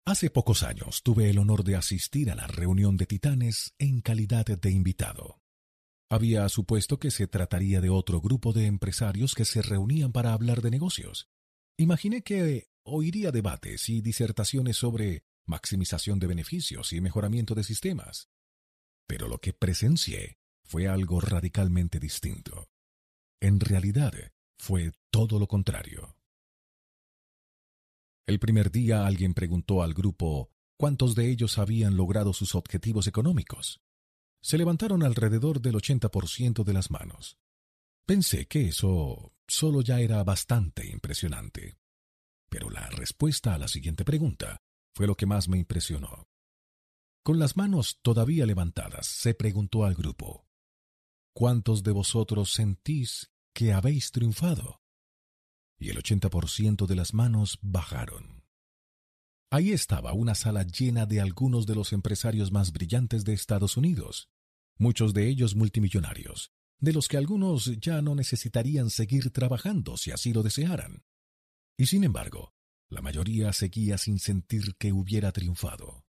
Hace 0.06 0.30
pocos 0.30 0.62
años 0.62 1.02
tuve 1.02 1.30
el 1.32 1.40
honor 1.40 1.64
de 1.64 1.76
asistir 1.76 2.30
a 2.30 2.36
la 2.36 2.46
reunión 2.46 2.96
de 2.96 3.08
titanes 3.08 3.74
en 3.80 4.02
calidad 4.02 4.46
de 4.46 4.70
invitado. 4.70 5.42
Había 6.10 6.48
supuesto 6.50 7.00
que 7.00 7.10
se 7.10 7.26
trataría 7.28 7.82
de 7.82 7.90
otro 7.90 8.22
grupo 8.22 8.54
de 8.54 8.68
empresarios 8.68 9.34
que 9.34 9.46
se 9.46 9.64
reunían 9.64 10.12
para 10.12 10.34
hablar 10.34 10.62
de 10.62 10.70
negocios. 10.70 11.28
Imaginé 11.78 12.22
que 12.22 12.70
oiría 12.84 13.32
debates 13.32 13.90
y 13.90 14.02
disertaciones 14.02 14.78
sobre 14.78 15.26
maximización 15.46 16.20
de 16.20 16.28
beneficios 16.28 16.94
y 16.94 17.02
mejoramiento 17.02 17.56
de 17.56 17.64
sistemas. 17.64 18.30
Pero 19.08 19.28
lo 19.28 19.40
que 19.40 19.54
presencié 19.54 20.38
fue 20.64 20.88
algo 20.88 21.20
radicalmente 21.20 22.00
distinto. 22.00 22.70
En 23.40 23.60
realidad, 23.60 24.14
fue 24.58 24.92
todo 25.10 25.40
lo 25.40 25.48
contrario. 25.48 26.16
El 28.28 28.40
primer 28.40 28.72
día 28.72 29.06
alguien 29.06 29.34
preguntó 29.34 29.84
al 29.84 29.94
grupo 29.94 30.50
cuántos 30.78 31.16
de 31.16 31.30
ellos 31.30 31.58
habían 31.58 31.96
logrado 31.96 32.34
sus 32.34 32.56
objetivos 32.56 33.08
económicos. 33.08 33.82
Se 34.42 34.58
levantaron 34.58 35.04
alrededor 35.04 35.62
del 35.62 35.76
80% 35.76 36.64
de 36.64 36.74
las 36.74 36.92
manos. 36.92 37.38
Pensé 38.06 38.48
que 38.48 38.68
eso 38.68 39.34
solo 39.48 39.82
ya 39.82 40.00
era 40.00 40.24
bastante 40.24 40.88
impresionante. 40.88 41.78
Pero 42.50 42.70
la 42.70 42.88
respuesta 42.90 43.54
a 43.54 43.58
la 43.58 43.68
siguiente 43.68 44.06
pregunta 44.06 44.58
fue 44.94 45.08
lo 45.08 45.16
que 45.16 45.26
más 45.26 45.48
me 45.48 45.58
impresionó. 45.58 46.28
Con 47.24 47.40
las 47.40 47.58
manos 47.58 48.00
todavía 48.02 48.46
levantadas, 48.46 49.08
se 49.08 49.34
preguntó 49.34 49.84
al 49.84 49.96
grupo, 49.96 50.48
¿Cuántos 51.34 51.84
de 51.84 51.92
vosotros 51.92 52.54
sentís 52.54 53.30
que 53.56 53.72
habéis 53.72 54.12
triunfado. 54.12 54.82
Y 55.80 55.90
el 55.90 55.98
80% 55.98 56.86
de 56.86 56.96
las 56.96 57.14
manos 57.14 57.58
bajaron. 57.62 58.44
Ahí 59.50 59.72
estaba 59.72 60.12
una 60.12 60.36
sala 60.36 60.64
llena 60.64 61.06
de 61.06 61.22
algunos 61.22 61.66
de 61.66 61.74
los 61.74 61.94
empresarios 61.94 62.52
más 62.52 62.74
brillantes 62.74 63.24
de 63.24 63.34
Estados 63.34 63.78
Unidos, 63.78 64.30
muchos 64.78 65.14
de 65.14 65.30
ellos 65.30 65.56
multimillonarios, 65.56 66.52
de 66.80 66.92
los 66.92 67.08
que 67.08 67.16
algunos 67.16 67.80
ya 67.80 68.02
no 68.02 68.14
necesitarían 68.14 68.90
seguir 68.90 69.32
trabajando 69.32 69.96
si 69.96 70.12
así 70.12 70.34
lo 70.34 70.44
desearan. 70.44 71.06
Y 71.78 71.86
sin 71.86 72.04
embargo, 72.04 72.54
la 72.90 73.02
mayoría 73.02 73.54
seguía 73.54 73.98
sin 73.98 74.20
sentir 74.20 74.76
que 74.78 74.92
hubiera 74.92 75.32
triunfado. 75.32 76.06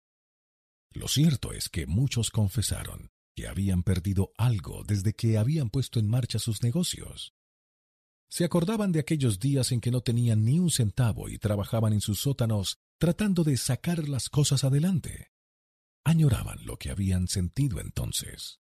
Lo 0.93 1.09
cierto 1.09 1.53
es 1.53 1.69
que 1.69 1.87
muchos 1.87 2.31
confesaron 2.31 3.14
que 3.35 3.49
habían 3.49 3.83
perdido 3.83 4.33
algo 4.39 4.85
desde 4.85 5.15
que 5.15 5.39
habían 5.39 5.71
puesto 5.71 5.99
en 5.99 6.09
marcha 6.09 6.39
sus 6.39 6.63
negocios. 6.63 7.35
Se 8.29 8.45
acordaban 8.45 8.93
de 8.93 9.01
aquellos 9.01 9.39
días 9.39 9.73
en 9.73 9.81
que 9.81 9.91
no 9.91 10.01
tenían 10.01 10.45
ni 10.45 10.59
un 10.59 10.71
centavo 10.71 11.29
y 11.29 11.39
trabajaban 11.39 11.93
en 11.93 12.01
sus 12.01 12.21
sótanos 12.21 12.79
tratando 12.99 13.45
de 13.45 13.57
sacar 13.57 14.09
las 14.09 14.29
cosas 14.29 14.65
adelante. 14.65 15.31
Añoraban 16.05 16.65
lo 16.65 16.77
que 16.77 16.91
habían 16.91 17.29
sentido 17.29 17.81
entonces. 17.81 18.61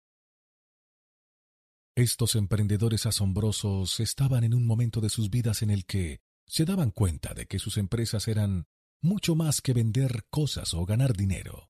Estos 1.95 2.35
emprendedores 2.35 3.06
asombrosos 3.06 3.99
estaban 3.99 4.43
en 4.43 4.53
un 4.53 4.65
momento 4.65 4.99
de 5.01 5.09
sus 5.09 5.29
vidas 5.29 5.61
en 5.61 5.69
el 5.69 5.85
que 5.85 6.22
se 6.47 6.65
daban 6.65 6.91
cuenta 6.91 7.33
de 7.33 7.45
que 7.45 7.59
sus 7.59 7.77
empresas 7.77 8.27
eran 8.27 8.67
mucho 9.01 9.35
más 9.35 9.61
que 9.61 9.73
vender 9.73 10.25
cosas 10.29 10.73
o 10.73 10.85
ganar 10.85 11.15
dinero. 11.15 11.69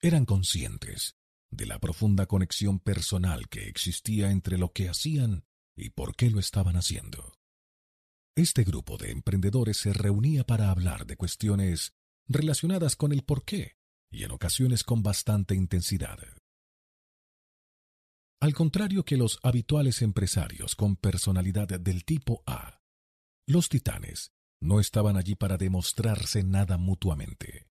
Eran 0.00 0.24
conscientes 0.26 1.16
de 1.50 1.66
la 1.66 1.78
profunda 1.78 2.26
conexión 2.26 2.78
personal 2.80 3.48
que 3.48 3.68
existía 3.68 4.30
entre 4.30 4.58
lo 4.58 4.72
que 4.72 4.88
hacían 4.88 5.44
y 5.76 5.90
por 5.90 6.16
qué 6.16 6.30
lo 6.30 6.40
estaban 6.40 6.76
haciendo. 6.76 7.34
Este 8.36 8.64
grupo 8.64 8.98
de 8.98 9.12
emprendedores 9.12 9.78
se 9.78 9.92
reunía 9.92 10.44
para 10.44 10.70
hablar 10.70 11.06
de 11.06 11.16
cuestiones 11.16 11.94
relacionadas 12.26 12.96
con 12.96 13.12
el 13.12 13.22
por 13.22 13.44
qué 13.44 13.76
y 14.10 14.24
en 14.24 14.30
ocasiones 14.30 14.84
con 14.84 15.02
bastante 15.02 15.54
intensidad. 15.54 16.18
Al 18.40 18.52
contrario 18.52 19.04
que 19.04 19.16
los 19.16 19.38
habituales 19.42 20.02
empresarios 20.02 20.74
con 20.76 20.96
personalidad 20.96 21.68
del 21.68 22.04
tipo 22.04 22.42
A, 22.46 22.80
los 23.46 23.68
titanes 23.68 24.32
no 24.60 24.80
estaban 24.80 25.16
allí 25.16 25.34
para 25.34 25.56
demostrarse 25.56 26.42
nada 26.42 26.76
mutuamente. 26.76 27.66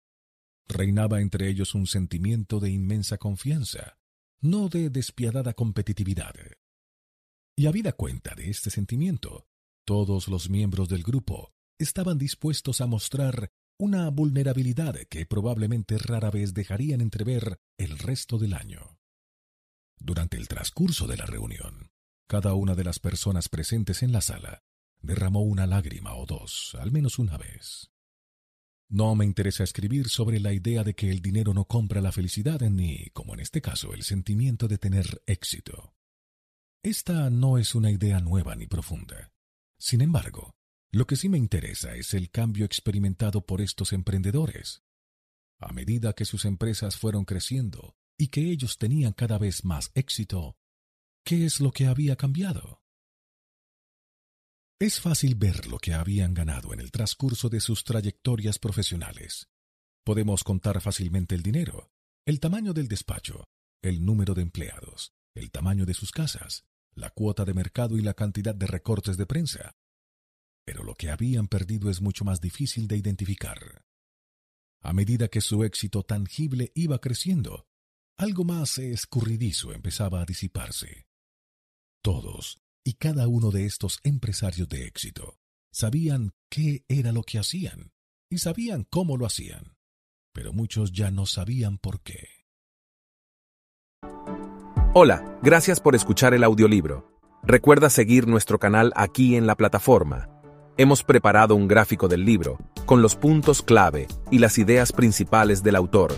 Reinaba 0.72 1.20
entre 1.20 1.50
ellos 1.50 1.76
un 1.76 1.86
sentimiento 1.86 2.62
de 2.62 2.70
inmensa 2.70 3.18
confianza, 3.18 3.98
no 4.40 4.70
de 4.70 4.90
despiadada 4.90 5.54
competitividad. 5.54 6.34
Y 7.58 7.68
habida 7.68 7.92
cuenta 7.92 8.36
de 8.36 8.50
este 8.50 8.70
sentimiento, 8.70 9.48
todos 9.86 10.30
los 10.30 10.50
miembros 10.50 10.88
del 10.88 11.04
grupo 11.04 11.52
estaban 11.78 12.18
dispuestos 12.18 12.80
a 12.80 12.88
mostrar 12.88 13.52
una 13.78 14.10
vulnerabilidad 14.10 14.96
que 15.10 15.26
probablemente 15.26 15.98
rara 15.98 16.32
vez 16.32 16.54
dejarían 16.54 17.02
entrever 17.02 17.60
el 17.78 17.98
resto 17.98 18.38
del 18.38 18.54
año. 18.54 18.98
Durante 20.00 20.38
el 20.38 20.48
transcurso 20.48 21.06
de 21.06 21.18
la 21.18 21.26
reunión, 21.26 21.92
cada 22.28 22.54
una 22.54 22.76
de 22.76 22.86
las 22.86 23.00
personas 23.00 23.50
presentes 23.50 24.04
en 24.04 24.14
la 24.14 24.22
sala 24.22 24.64
derramó 25.02 25.42
una 25.42 25.68
lágrima 25.68 26.16
o 26.16 26.26
dos, 26.26 26.78
al 26.80 26.92
menos 26.92 27.20
una 27.20 27.38
vez. 27.38 27.91
No 28.92 29.16
me 29.16 29.24
interesa 29.24 29.64
escribir 29.64 30.10
sobre 30.10 30.42
la 30.42 30.52
idea 30.52 30.84
de 30.84 30.94
que 30.94 31.10
el 31.10 31.22
dinero 31.22 31.54
no 31.54 31.64
compra 31.64 32.02
la 32.02 32.12
felicidad 32.12 32.60
ni, 32.60 33.10
como 33.12 33.34
en 33.34 33.40
este 33.40 33.62
caso, 33.62 33.94
el 33.94 34.04
sentimiento 34.04 34.68
de 34.68 34.78
tener 34.78 35.24
éxito. 35.28 35.96
Esta 36.84 37.30
no 37.30 37.58
es 37.58 37.74
una 37.74 37.90
idea 37.90 38.20
nueva 38.20 38.54
ni 38.54 38.68
profunda. 38.68 39.32
Sin 39.80 40.02
embargo, 40.02 40.52
Lo 40.94 41.08
que 41.08 41.16
sí 41.16 41.30
me 41.30 41.38
interesa 41.38 41.96
es 41.96 42.14
el 42.14 42.30
cambio 42.32 42.66
experimentado 42.66 43.46
por 43.46 43.62
estos 43.62 43.94
emprendedores. 43.94 44.84
A 45.58 45.72
medida 45.72 46.12
que 46.12 46.26
sus 46.26 46.44
empresas 46.44 46.98
fueron 46.98 47.24
creciendo 47.24 47.96
y 48.18 48.28
que 48.28 48.52
ellos 48.52 48.78
tenían 48.78 49.14
cada 49.14 49.38
vez 49.38 49.64
más 49.64 49.92
éxito, 49.96 50.58
¿qué 51.24 51.46
es 51.46 51.62
lo 51.62 51.72
que 51.72 51.88
había 51.88 52.18
cambiado? 52.18 52.81
Es 54.82 55.00
fácil 55.00 55.36
ver 55.36 55.68
lo 55.68 55.78
que 55.78 55.94
habían 55.94 56.34
ganado 56.34 56.74
en 56.74 56.80
el 56.80 56.90
transcurso 56.90 57.50
de 57.50 57.60
sus 57.60 57.84
trayectorias 57.84 58.58
profesionales. 58.58 59.48
Podemos 60.04 60.44
contar 60.44 60.82
fácilmente 60.82 61.36
el 61.36 61.44
dinero, 61.44 61.92
el 62.26 62.40
tamaño 62.40 62.74
del 62.74 62.88
despacho, 62.88 63.44
el 63.84 64.04
número 64.04 64.34
de 64.34 64.42
empleados, 64.42 65.14
el 65.36 65.52
tamaño 65.52 65.86
de 65.86 65.94
sus 65.94 66.10
casas, 66.10 66.66
la 66.96 67.12
cuota 67.12 67.46
de 67.46 67.54
mercado 67.54 67.96
y 67.96 68.02
la 68.02 68.16
cantidad 68.16 68.56
de 68.56 68.66
recortes 68.66 69.18
de 69.18 69.28
prensa. 69.28 69.76
Pero 70.66 70.84
lo 70.84 70.96
que 70.96 71.12
habían 71.12 71.48
perdido 71.48 71.92
es 71.92 72.02
mucho 72.02 72.26
más 72.26 72.42
difícil 72.42 72.88
de 72.88 72.98
identificar. 72.98 73.86
A 74.82 74.94
medida 74.94 75.28
que 75.28 75.42
su 75.42 75.64
éxito 75.64 76.02
tangible 76.02 76.72
iba 76.74 76.98
creciendo, 76.98 77.68
algo 78.18 78.46
más 78.46 78.80
escurridizo 78.80 79.74
empezaba 79.74 80.24
a 80.24 80.26
disiparse. 80.26 81.06
Todos 82.02 82.58
y 82.84 82.94
cada 82.94 83.28
uno 83.28 83.52
de 83.52 83.66
estos 83.66 84.00
empresarios 84.04 84.68
de 84.68 84.86
éxito 84.86 85.38
sabían 85.72 86.32
qué 86.50 86.84
era 86.88 87.12
lo 87.12 87.24
que 87.24 87.40
hacían 87.40 87.92
y 88.30 88.40
sabían 88.40 88.86
cómo 88.90 89.18
lo 89.18 89.26
hacían, 89.26 89.76
pero 90.34 90.54
muchos 90.54 90.92
ya 90.92 91.12
no 91.12 91.26
sabían 91.26 91.78
por 91.78 92.02
qué. 92.02 92.28
Hola, 94.94 95.40
gracias 95.42 95.80
por 95.80 95.96
escuchar 95.96 96.34
el 96.34 96.44
audiolibro. 96.44 97.20
Recuerda 97.44 97.90
seguir 97.90 98.28
nuestro 98.28 98.60
canal 98.60 98.92
aquí 98.96 99.36
en 99.36 99.48
la 99.48 99.56
plataforma. 99.56 100.30
Hemos 100.78 101.04
preparado 101.04 101.56
un 101.56 101.68
gráfico 101.68 102.08
del 102.08 102.26
libro, 102.26 102.58
con 102.86 103.02
los 103.02 103.16
puntos 103.16 103.62
clave 103.62 104.08
y 104.32 104.40
las 104.40 104.58
ideas 104.58 104.92
principales 104.92 105.64
del 105.64 105.76
autor. 105.76 106.14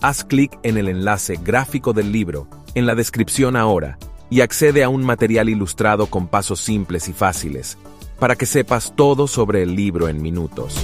Haz 0.00 0.24
clic 0.24 0.58
en 0.62 0.76
el 0.76 0.88
enlace 0.88 1.36
gráfico 1.36 1.92
del 1.92 2.12
libro 2.12 2.48
en 2.74 2.86
la 2.86 2.94
descripción 2.94 3.56
ahora 3.56 3.98
y 4.30 4.40
accede 4.40 4.82
a 4.82 4.88
un 4.88 5.04
material 5.04 5.48
ilustrado 5.48 6.08
con 6.08 6.28
pasos 6.28 6.60
simples 6.60 7.08
y 7.08 7.12
fáciles, 7.12 7.78
para 8.18 8.36
que 8.36 8.46
sepas 8.46 8.94
todo 8.96 9.26
sobre 9.26 9.62
el 9.62 9.74
libro 9.74 10.08
en 10.08 10.20
minutos. 10.20 10.74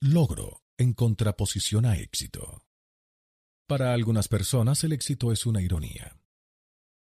Logro 0.00 0.62
en 0.78 0.94
contraposición 0.94 1.86
a 1.86 1.96
éxito. 1.96 2.64
Para 3.68 3.94
algunas 3.94 4.28
personas 4.28 4.82
el 4.84 4.92
éxito 4.92 5.32
es 5.32 5.46
una 5.46 5.62
ironía. 5.62 6.16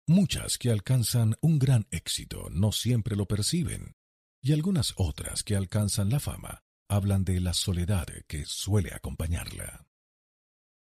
Muchas 0.08 0.58
que 0.60 0.70
alcanzan 0.70 1.36
un 1.42 1.58
gran 1.58 1.88
éxito 1.90 2.48
no 2.52 2.72
siempre 2.72 3.16
lo 3.16 3.26
perciben, 3.26 3.96
y 4.42 4.54
algunas 4.54 4.94
otras 4.98 5.44
que 5.44 5.56
alcanzan 5.56 6.12
la 6.12 6.20
fama 6.20 6.65
hablan 6.88 7.24
de 7.24 7.40
la 7.40 7.54
soledad 7.54 8.08
que 8.28 8.46
suele 8.46 8.94
acompañarla. 8.94 9.88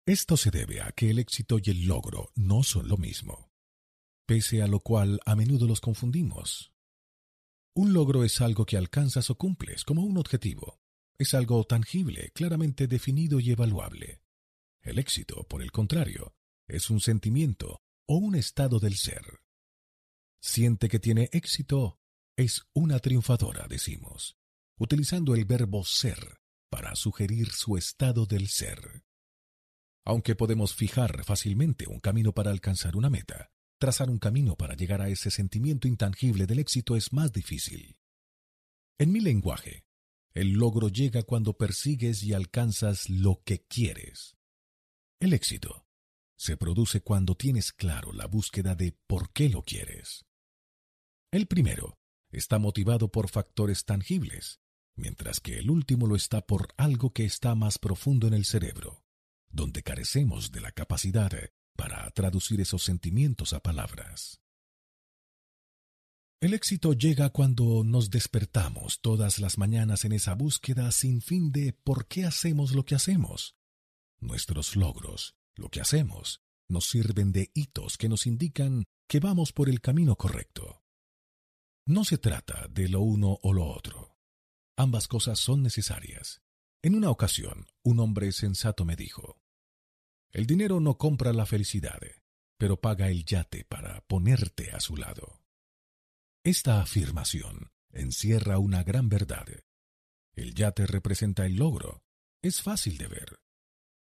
Esto 0.07 0.37
se 0.37 0.51
debe 0.51 0.83
a 0.83 0.93
que 0.93 1.11
el 1.11 1.19
éxito 1.19 1.59
y 1.63 1.71
el 1.71 1.87
logro 1.87 2.31
no 2.35 2.63
son 2.63 2.89
lo 2.89 2.99
mismo, 2.99 3.51
pese 4.27 4.63
a 4.63 4.67
lo 4.67 4.81
cual 4.81 5.21
a 5.25 5.35
menudo 5.35 5.67
los 5.67 5.81
confundimos. 5.81 6.73
Un 7.75 7.93
logro 7.93 8.23
es 8.23 8.41
algo 8.41 8.67
que 8.67 8.77
alcanzas 8.77 9.31
o 9.31 9.39
cumples 9.39 9.85
como 9.85 10.03
un 10.03 10.19
objetivo. 10.19 10.81
Es 11.17 11.33
algo 11.33 11.65
tangible, 11.65 12.31
claramente 12.35 12.87
definido 12.87 13.41
y 13.41 13.51
evaluable. 13.51 14.21
El 14.83 14.99
éxito, 14.99 15.45
por 15.45 15.63
el 15.63 15.73
contrario, 15.73 16.35
es 16.67 16.91
un 16.91 17.01
sentimiento 17.01 17.83
o 18.07 18.17
un 18.17 18.35
estado 18.35 18.79
del 18.79 18.97
ser. 18.97 19.41
Siente 20.41 20.89
que 20.89 20.99
tiene 20.99 21.31
éxito, 21.33 21.99
es 22.37 22.67
una 22.75 22.99
triunfadora, 22.99 23.67
decimos 23.69 24.37
utilizando 24.79 25.35
el 25.35 25.45
verbo 25.45 25.85
ser 25.85 26.41
para 26.71 26.97
sugerir 26.97 27.51
su 27.53 27.77
estado 27.77 28.27
del 28.27 28.49
ser. 28.49 29.05
Aunque 30.05 30.35
podemos 30.35 30.75
fijar 30.75 31.25
fácilmente 31.25 31.87
un 31.87 32.01
camino 32.01 32.33
para 32.33 32.51
alcanzar 32.51 32.97
una 32.97 33.11
meta, 33.11 33.51
trazar 33.79 34.11
un 34.11 34.19
camino 34.19 34.57
para 34.57 34.75
llegar 34.75 35.01
a 35.01 35.09
ese 35.09 35.31
sentimiento 35.31 35.89
intangible 35.89 36.47
del 36.47 36.59
éxito 36.59 36.97
es 36.97 37.13
más 37.13 37.33
difícil. 37.33 37.97
En 38.99 39.13
mi 39.13 39.21
lenguaje, 39.21 39.85
el 40.35 40.53
logro 40.53 40.89
llega 40.89 41.23
cuando 41.23 41.57
persigues 41.57 42.23
y 42.23 42.33
alcanzas 42.33 43.09
lo 43.09 43.43
que 43.45 43.65
quieres. 43.65 44.37
El 45.21 45.33
éxito 45.33 45.87
se 46.37 46.57
produce 46.57 47.01
cuando 47.01 47.37
tienes 47.37 47.73
claro 47.73 48.13
la 48.13 48.27
búsqueda 48.27 48.75
de 48.75 48.93
por 49.07 49.33
qué 49.33 49.49
lo 49.49 49.63
quieres. 49.63 50.27
El 51.31 51.47
primero 51.47 51.99
está 52.31 52.59
motivado 52.59 53.11
por 53.11 53.29
factores 53.31 53.85
tangibles, 53.85 54.61
mientras 54.97 55.41
que 55.41 55.59
el 55.59 55.71
último 55.71 56.07
lo 56.07 56.17
está 56.17 56.47
por 56.47 56.69
algo 56.77 57.13
que 57.13 57.25
está 57.25 57.55
más 57.55 57.79
profundo 57.79 58.27
en 58.27 58.35
el 58.35 58.45
cerebro, 58.45 59.05
donde 59.49 59.83
carecemos 59.83 60.53
de 60.53 60.61
la 60.61 60.73
capacidad 60.73 61.33
para 61.77 62.11
traducir 62.11 62.61
esos 62.61 62.83
sentimientos 62.83 63.53
a 63.53 63.61
palabras. 63.61 64.41
El 66.41 66.53
éxito 66.53 66.93
llega 66.93 67.31
cuando 67.31 67.85
nos 67.85 68.11
despertamos 68.11 69.01
todas 69.01 69.39
las 69.39 69.57
mañanas 69.57 70.05
en 70.05 70.13
esa 70.13 70.35
búsqueda 70.35 70.93
sin 70.93 71.23
fin 71.23 71.51
de 71.53 71.73
por 71.73 72.07
qué 72.07 72.27
hacemos 72.27 72.75
lo 72.75 72.85
que 72.85 72.95
hacemos. 72.95 73.57
Nuestros 74.21 74.77
logros, 74.77 75.37
lo 75.55 75.71
que 75.71 75.81
hacemos, 75.81 76.43
nos 76.69 76.87
sirven 76.87 77.33
de 77.33 77.51
hitos 77.55 77.97
que 77.97 78.09
nos 78.09 78.27
indican 78.27 78.85
que 79.09 79.21
vamos 79.21 79.53
por 79.53 79.69
el 79.69 79.81
camino 79.81 80.17
correcto. 80.17 80.83
No 81.87 82.05
se 82.05 82.19
trata 82.19 82.69
de 82.69 82.89
lo 82.89 83.01
uno 83.01 83.39
o 83.43 83.53
lo 83.53 83.67
otro. 83.67 84.14
Ambas 84.77 85.07
cosas 85.07 85.39
son 85.39 85.63
necesarias. 85.63 86.43
En 86.83 86.97
una 86.97 87.11
ocasión, 87.11 87.67
un 87.83 88.01
hombre 88.01 88.33
sensato 88.33 88.85
me 88.85 88.97
dijo, 88.97 89.41
El 90.33 90.47
dinero 90.47 90.81
no 90.81 90.99
compra 90.99 91.33
la 91.33 91.47
felicidad, 91.47 92.01
pero 92.59 92.81
paga 92.81 93.09
el 93.09 93.25
yate 93.25 93.65
para 93.65 94.01
ponerte 94.07 94.73
a 94.73 94.81
su 94.81 94.97
lado. 94.97 95.41
Esta 96.43 96.83
afirmación 96.83 97.73
encierra 97.93 98.59
una 98.59 98.83
gran 98.83 99.09
verdad. 99.09 99.47
El 100.33 100.55
yate 100.55 100.87
representa 100.87 101.47
el 101.47 101.57
logro, 101.57 102.03
es 102.43 102.61
fácil 102.61 102.99
de 102.99 103.07
ver, 103.07 103.41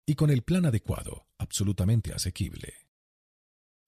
y 0.07 0.15
con 0.15 0.31
el 0.31 0.43
plan 0.43 0.65
adecuado, 0.65 1.29
absolutamente 1.39 2.15
asequible. 2.15 2.89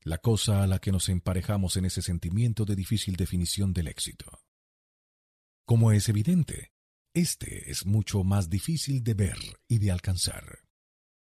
La 0.03 0.19
cosa 0.19 0.63
a 0.63 0.67
la 0.67 0.81
que 0.81 0.93
nos 0.93 1.09
emparejamos 1.09 1.79
en 1.79 1.87
ese 1.87 2.03
sentimiento 2.03 2.67
de 2.67 2.77
difícil 2.77 3.17
definición 3.17 3.73
del 3.73 3.89
éxito. 3.89 4.45
Como 5.65 5.93
es 5.93 6.11
evidente, 6.11 6.74
este 7.15 7.71
es 7.71 7.87
mucho 7.87 8.25
más 8.25 8.51
difícil 8.51 9.05
de 9.05 9.15
ver 9.15 9.39
y 9.69 9.79
de 9.79 9.93
alcanzar. 9.93 10.65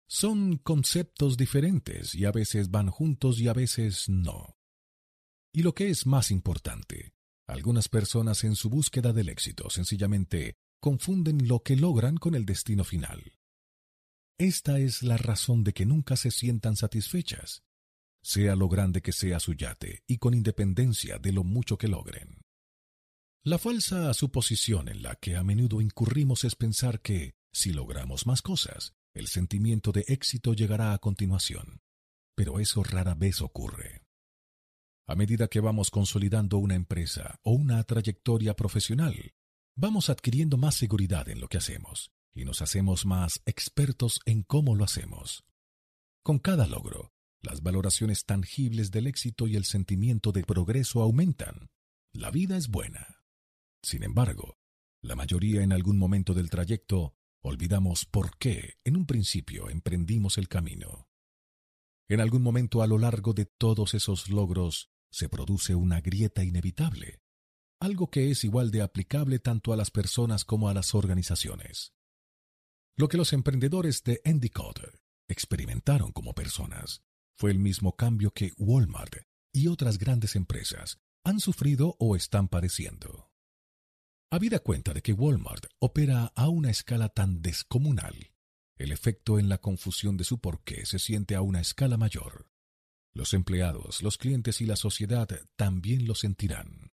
Son 0.07 0.57
conceptos 0.57 1.35
diferentes 1.35 2.13
y 2.13 2.25
a 2.25 2.31
veces 2.31 2.69
van 2.69 2.89
juntos 2.89 3.39
y 3.39 3.47
a 3.47 3.53
veces 3.53 4.07
no. 4.07 4.55
Y 5.51 5.63
lo 5.63 5.73
que 5.73 5.89
es 5.89 6.05
más 6.05 6.29
importante, 6.29 7.13
algunas 7.47 7.89
personas 7.89 8.43
en 8.43 8.55
su 8.55 8.69
búsqueda 8.69 9.13
del 9.13 9.29
éxito 9.29 9.71
sencillamente 9.71 10.57
confunden 10.79 11.47
lo 11.47 11.63
que 11.63 11.75
logran 11.75 12.17
con 12.17 12.35
el 12.35 12.45
destino 12.45 12.83
final. 12.83 13.33
Esta 14.37 14.79
es 14.79 15.01
la 15.01 15.17
razón 15.17 15.63
de 15.63 15.73
que 15.73 15.85
nunca 15.85 16.15
se 16.15 16.29
sientan 16.29 16.75
satisfechas, 16.75 17.63
sea 18.21 18.55
lo 18.55 18.69
grande 18.69 19.01
que 19.01 19.11
sea 19.11 19.39
su 19.39 19.53
yate 19.53 20.03
y 20.07 20.17
con 20.17 20.35
independencia 20.35 21.17
de 21.17 21.31
lo 21.31 21.43
mucho 21.43 21.77
que 21.77 21.87
logren. 21.87 22.41
La 23.45 23.57
falsa 23.57 24.13
suposición 24.13 24.89
en 24.89 25.01
la 25.01 25.15
que 25.15 25.37
a 25.37 25.43
menudo 25.43 25.79
incurrimos 25.79 26.43
es 26.43 26.55
pensar 26.55 26.99
que, 26.99 27.35
si 27.53 27.71
logramos 27.71 28.27
más 28.27 28.41
cosas, 28.41 28.93
el 29.13 29.27
sentimiento 29.27 29.93
de 29.93 30.03
éxito 30.07 30.53
llegará 30.53 30.93
a 30.93 30.99
continuación. 30.99 31.81
Pero 32.35 32.59
eso 32.59 32.83
rara 32.83 33.15
vez 33.15 33.41
ocurre. 33.41 34.03
A 35.07 35.15
medida 35.15 35.47
que 35.47 35.61
vamos 35.61 35.89
consolidando 35.89 36.57
una 36.57 36.75
empresa 36.75 37.39
o 37.41 37.53
una 37.53 37.81
trayectoria 37.85 38.55
profesional, 38.55 39.33
vamos 39.75 40.09
adquiriendo 40.09 40.57
más 40.57 40.75
seguridad 40.75 41.29
en 41.29 41.39
lo 41.39 41.47
que 41.47 41.57
hacemos 41.57 42.11
y 42.33 42.43
nos 42.43 42.61
hacemos 42.61 43.05
más 43.05 43.41
expertos 43.45 44.19
en 44.25 44.43
cómo 44.43 44.75
lo 44.75 44.83
hacemos. 44.83 45.45
Con 46.23 46.39
cada 46.39 46.67
logro, 46.67 47.13
las 47.41 47.63
valoraciones 47.63 48.25
tangibles 48.25 48.91
del 48.91 49.07
éxito 49.07 49.47
y 49.47 49.55
el 49.55 49.63
sentimiento 49.63 50.33
de 50.33 50.43
progreso 50.43 51.01
aumentan. 51.01 51.69
La 52.11 52.31
vida 52.31 52.57
es 52.57 52.67
buena. 52.67 53.18
Sin 53.81 54.03
embargo, 54.03 54.57
la 55.01 55.15
mayoría 55.15 55.63
en 55.63 55.71
algún 55.71 55.97
momento 55.97 56.33
del 56.33 56.49
trayecto 56.49 57.15
olvidamos 57.41 58.05
por 58.05 58.37
qué 58.37 58.79
en 58.83 58.97
un 58.97 59.05
principio 59.05 59.69
emprendimos 59.69 60.37
el 60.37 60.47
camino. 60.47 61.07
En 62.09 62.19
algún 62.19 62.41
momento 62.41 62.81
a 62.81 62.87
lo 62.87 62.97
largo 62.97 63.33
de 63.33 63.45
todos 63.45 63.93
esos 63.93 64.29
logros 64.29 64.91
se 65.11 65.29
produce 65.29 65.75
una 65.75 66.01
grieta 66.01 66.43
inevitable, 66.43 67.21
algo 67.79 68.09
que 68.09 68.31
es 68.31 68.43
igual 68.43 68.71
de 68.71 68.81
aplicable 68.81 69.39
tanto 69.39 69.71
a 69.71 69.77
las 69.77 69.91
personas 69.91 70.43
como 70.43 70.69
a 70.69 70.73
las 70.73 70.93
organizaciones. 70.93 71.93
Lo 72.97 73.07
que 73.07 73.17
los 73.17 73.31
emprendedores 73.31 74.03
de 74.03 74.21
Endicott 74.25 74.79
experimentaron 75.29 76.11
como 76.11 76.33
personas 76.33 77.03
fue 77.37 77.51
el 77.51 77.59
mismo 77.59 77.95
cambio 77.95 78.31
que 78.31 78.51
Walmart 78.57 79.15
y 79.53 79.67
otras 79.67 79.97
grandes 79.97 80.35
empresas 80.35 80.99
han 81.23 81.39
sufrido 81.39 81.95
o 81.99 82.15
están 82.15 82.49
padeciendo. 82.49 83.28
Habida 84.31 84.59
cuenta 84.59 84.93
de 84.93 85.01
que 85.01 85.11
Walmart 85.11 85.65
opera 85.79 86.31
a 86.35 86.49
una 86.49 86.69
escala 86.69 87.09
tan 87.09 87.41
descomunal, 87.41 88.31
el 88.75 88.91
efecto 88.91 89.39
en 89.39 89.49
la 89.49 89.57
confusión 89.57 90.17
de 90.17 90.23
su 90.23 90.39
porqué 90.39 90.85
se 90.85 90.99
siente 90.99 91.33
a 91.33 91.41
una 91.41 91.61
escala 91.61 91.97
mayor. 91.97 92.47
Los 93.11 93.33
empleados, 93.33 94.03
los 94.03 94.19
clientes 94.19 94.61
y 94.61 94.67
la 94.67 94.75
sociedad 94.75 95.27
también 95.55 96.07
lo 96.07 96.13
sentirán. 96.13 96.91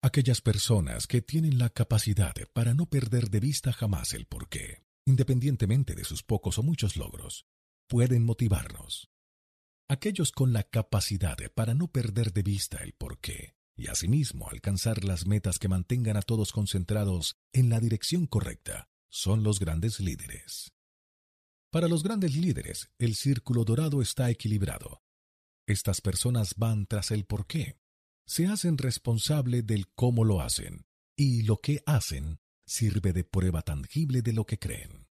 Aquellas 0.00 0.40
personas 0.40 1.08
que 1.08 1.22
tienen 1.22 1.58
la 1.58 1.70
capacidad 1.70 2.34
para 2.52 2.72
no 2.72 2.86
perder 2.86 3.28
de 3.28 3.40
vista 3.40 3.72
jamás 3.72 4.12
el 4.12 4.26
porqué, 4.26 4.84
independientemente 5.06 5.96
de 5.96 6.04
sus 6.04 6.22
pocos 6.22 6.58
o 6.58 6.62
muchos 6.62 6.96
logros, 6.96 7.46
pueden 7.88 8.24
motivarnos. 8.24 9.10
Aquellos 9.88 10.30
con 10.30 10.52
la 10.52 10.62
capacidad 10.62 11.36
para 11.52 11.74
no 11.74 11.88
perder 11.88 12.32
de 12.32 12.44
vista 12.44 12.78
el 12.78 12.92
porqué 12.92 13.56
y 13.76 13.88
asimismo 13.88 14.48
alcanzar 14.50 15.04
las 15.04 15.26
metas 15.26 15.58
que 15.58 15.68
mantengan 15.68 16.16
a 16.16 16.22
todos 16.22 16.52
concentrados 16.52 17.36
en 17.52 17.68
la 17.70 17.80
dirección 17.80 18.26
correcta 18.26 18.88
son 19.10 19.42
los 19.42 19.60
grandes 19.60 20.00
líderes. 20.00 20.72
Para 21.70 21.88
los 21.88 22.02
grandes 22.02 22.36
líderes, 22.36 22.90
el 22.98 23.14
círculo 23.14 23.64
dorado 23.64 24.02
está 24.02 24.30
equilibrado. 24.30 25.02
Estas 25.66 26.00
personas 26.00 26.54
van 26.56 26.86
tras 26.86 27.10
el 27.10 27.24
porqué 27.24 27.78
se 28.26 28.46
hacen 28.46 28.78
responsable 28.78 29.62
del 29.62 29.88
cómo 29.94 30.24
lo 30.24 30.40
hacen, 30.40 30.86
y 31.16 31.42
lo 31.42 31.58
que 31.58 31.82
hacen 31.86 32.40
sirve 32.66 33.12
de 33.12 33.24
prueba 33.24 33.62
tangible 33.62 34.22
de 34.22 34.32
lo 34.32 34.46
que 34.46 34.58
creen. 34.58 35.08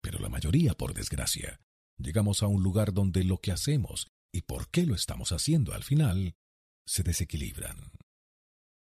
Pero 0.00 0.18
la 0.18 0.28
mayoría, 0.28 0.74
por 0.74 0.94
desgracia, 0.94 1.60
llegamos 1.98 2.42
a 2.42 2.46
un 2.46 2.62
lugar 2.62 2.92
donde 2.92 3.24
lo 3.24 3.38
que 3.38 3.52
hacemos 3.52 4.12
y 4.32 4.42
por 4.42 4.70
qué 4.70 4.86
lo 4.86 4.94
estamos 4.94 5.32
haciendo 5.32 5.74
al 5.74 5.84
final 5.84 6.36
se 6.86 7.02
desequilibran. 7.02 7.92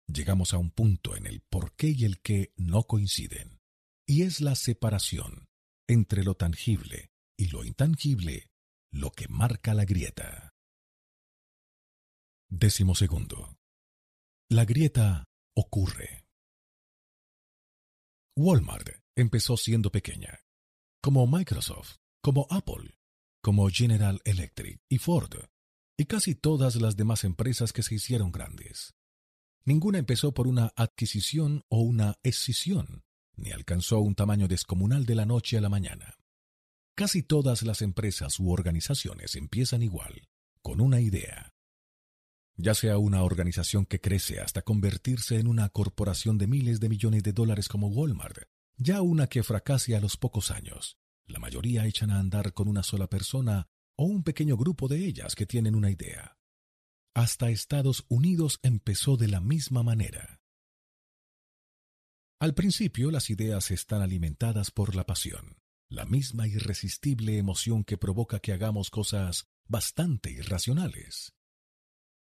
Llegamos 0.07 0.55
a 0.55 0.59
un 0.59 0.71
punto 0.71 1.17
en 1.17 1.27
el 1.27 1.41
por 1.41 1.75
qué 1.75 1.89
y 1.89 2.05
el 2.05 2.21
qué 2.21 2.53
no 2.57 2.85
coinciden, 2.85 3.61
y 4.07 4.23
es 4.23 4.41
la 4.41 4.55
separación 4.55 5.47
entre 5.89 6.25
lo 6.25 6.35
tangible 6.35 7.11
y 7.37 7.49
lo 7.49 7.65
intangible 7.65 8.51
lo 8.93 9.11
que 9.11 9.29
marca 9.29 9.75
la 9.75 9.85
grieta. 9.85 10.55
Décimo 12.49 12.95
segundo. 12.95 13.59
La 14.49 14.65
grieta 14.65 15.25
ocurre. 15.55 16.25
Walmart 18.37 18.89
empezó 19.17 19.57
siendo 19.57 19.91
pequeña, 19.91 20.41
como 21.03 21.27
Microsoft, 21.27 21.97
como 22.23 22.47
Apple, 22.51 22.97
como 23.43 23.69
General 23.71 24.21
Electric 24.25 24.81
y 24.89 24.99
Ford, 24.99 25.49
y 25.97 26.07
casi 26.07 26.35
todas 26.35 26.77
las 26.77 26.97
demás 26.97 27.25
empresas 27.25 27.73
que 27.73 27.83
se 27.83 27.95
hicieron 27.95 28.33
grandes. 28.33 28.95
Ninguna 29.65 29.99
empezó 29.99 30.33
por 30.33 30.47
una 30.47 30.73
adquisición 30.77 31.65
o 31.69 31.81
una 31.81 32.19
escisión, 32.23 33.05
ni 33.35 33.51
alcanzó 33.51 34.01
un 34.01 34.15
tamaño 34.15 34.49
descomunal 34.49 35.07
de 35.07 35.15
la 35.15 35.27
noche 35.27 35.59
a 35.59 35.61
la 35.61 35.69
mañana. 35.69 36.17
Casi 36.95 37.23
todas 37.23 37.62
las 37.62 37.83
empresas 37.83 38.39
u 38.39 38.51
organizaciones 38.51 39.37
empiezan 39.37 39.83
igual, 39.83 40.29
con 40.62 40.81
una 40.81 41.01
idea, 41.01 41.53
ya 42.57 42.75
sea 42.75 42.99
una 42.99 43.23
organización 43.23 43.85
que 43.85 44.01
crece 44.01 44.41
hasta 44.41 44.62
convertirse 44.62 45.39
en 45.39 45.47
una 45.47 45.69
corporación 45.69 46.39
de 46.39 46.47
miles 46.47 46.81
de 46.81 46.89
millones 46.89 47.23
de 47.23 47.33
dólares 47.33 47.69
como 47.69 47.89
Walmart, 47.89 48.45
ya 48.79 49.03
una 49.03 49.27
que 49.27 49.43
fracase 49.43 49.95
a 49.95 50.01
los 50.01 50.17
pocos 50.17 50.51
años. 50.51 50.97
La 51.27 51.39
mayoría 51.39 51.87
echan 51.87 52.11
a 52.11 52.19
andar 52.19 52.55
con 52.55 52.69
una 52.69 52.83
sola 52.83 53.09
persona 53.09 53.69
o 53.97 54.05
un 54.05 54.23
pequeño 54.23 54.57
grupo 54.57 54.89
de 54.89 55.05
ellas 55.05 55.35
que 55.35 55.47
tienen 55.47 55.75
una 55.75 55.91
idea. 55.91 56.37
Hasta 57.15 57.51
Estados 57.51 58.05
Unidos 58.09 58.61
empezó 58.62 59.17
de 59.17 59.29
la 59.29 59.41
misma 59.41 59.83
manera. 59.83 60.41
Al 62.39 62.55
principio 62.55 63.11
las 63.11 63.31
ideas 63.31 63.71
están 63.71 64.03
alimentadas 64.03 64.71
por 64.71 64.95
la 64.95 65.07
pasión, 65.07 65.57
la 65.89 66.05
misma 66.05 66.47
irresistible 66.47 67.39
emoción 67.39 67.85
que 67.85 67.97
provoca 67.97 68.41
que 68.41 68.53
hagamos 68.53 68.91
cosas 68.91 69.49
bastante 69.67 70.31
irracionales. 70.31 71.33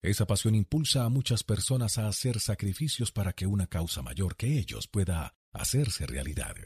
Esa 0.02 0.26
pasión 0.26 0.56
impulsa 0.56 1.04
a 1.04 1.08
muchas 1.08 1.44
personas 1.44 1.96
a 1.98 2.08
hacer 2.08 2.40
sacrificios 2.40 3.12
para 3.12 3.34
que 3.34 3.46
una 3.46 3.68
causa 3.68 4.02
mayor 4.02 4.36
que 4.36 4.58
ellos 4.58 4.88
pueda 4.88 5.36
hacerse 5.52 6.06
realidad. 6.06 6.56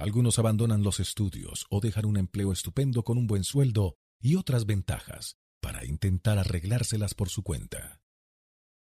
Algunos 0.00 0.38
abandonan 0.38 0.82
los 0.82 0.98
estudios 0.98 1.66
o 1.68 1.80
dejan 1.80 2.06
un 2.06 2.16
empleo 2.16 2.52
estupendo 2.52 3.04
con 3.04 3.18
un 3.18 3.26
buen 3.26 3.44
sueldo 3.44 3.98
y 4.18 4.36
otras 4.36 4.64
ventajas 4.64 5.36
para 5.60 5.84
intentar 5.84 6.38
arreglárselas 6.38 7.12
por 7.12 7.28
su 7.28 7.42
cuenta. 7.42 8.00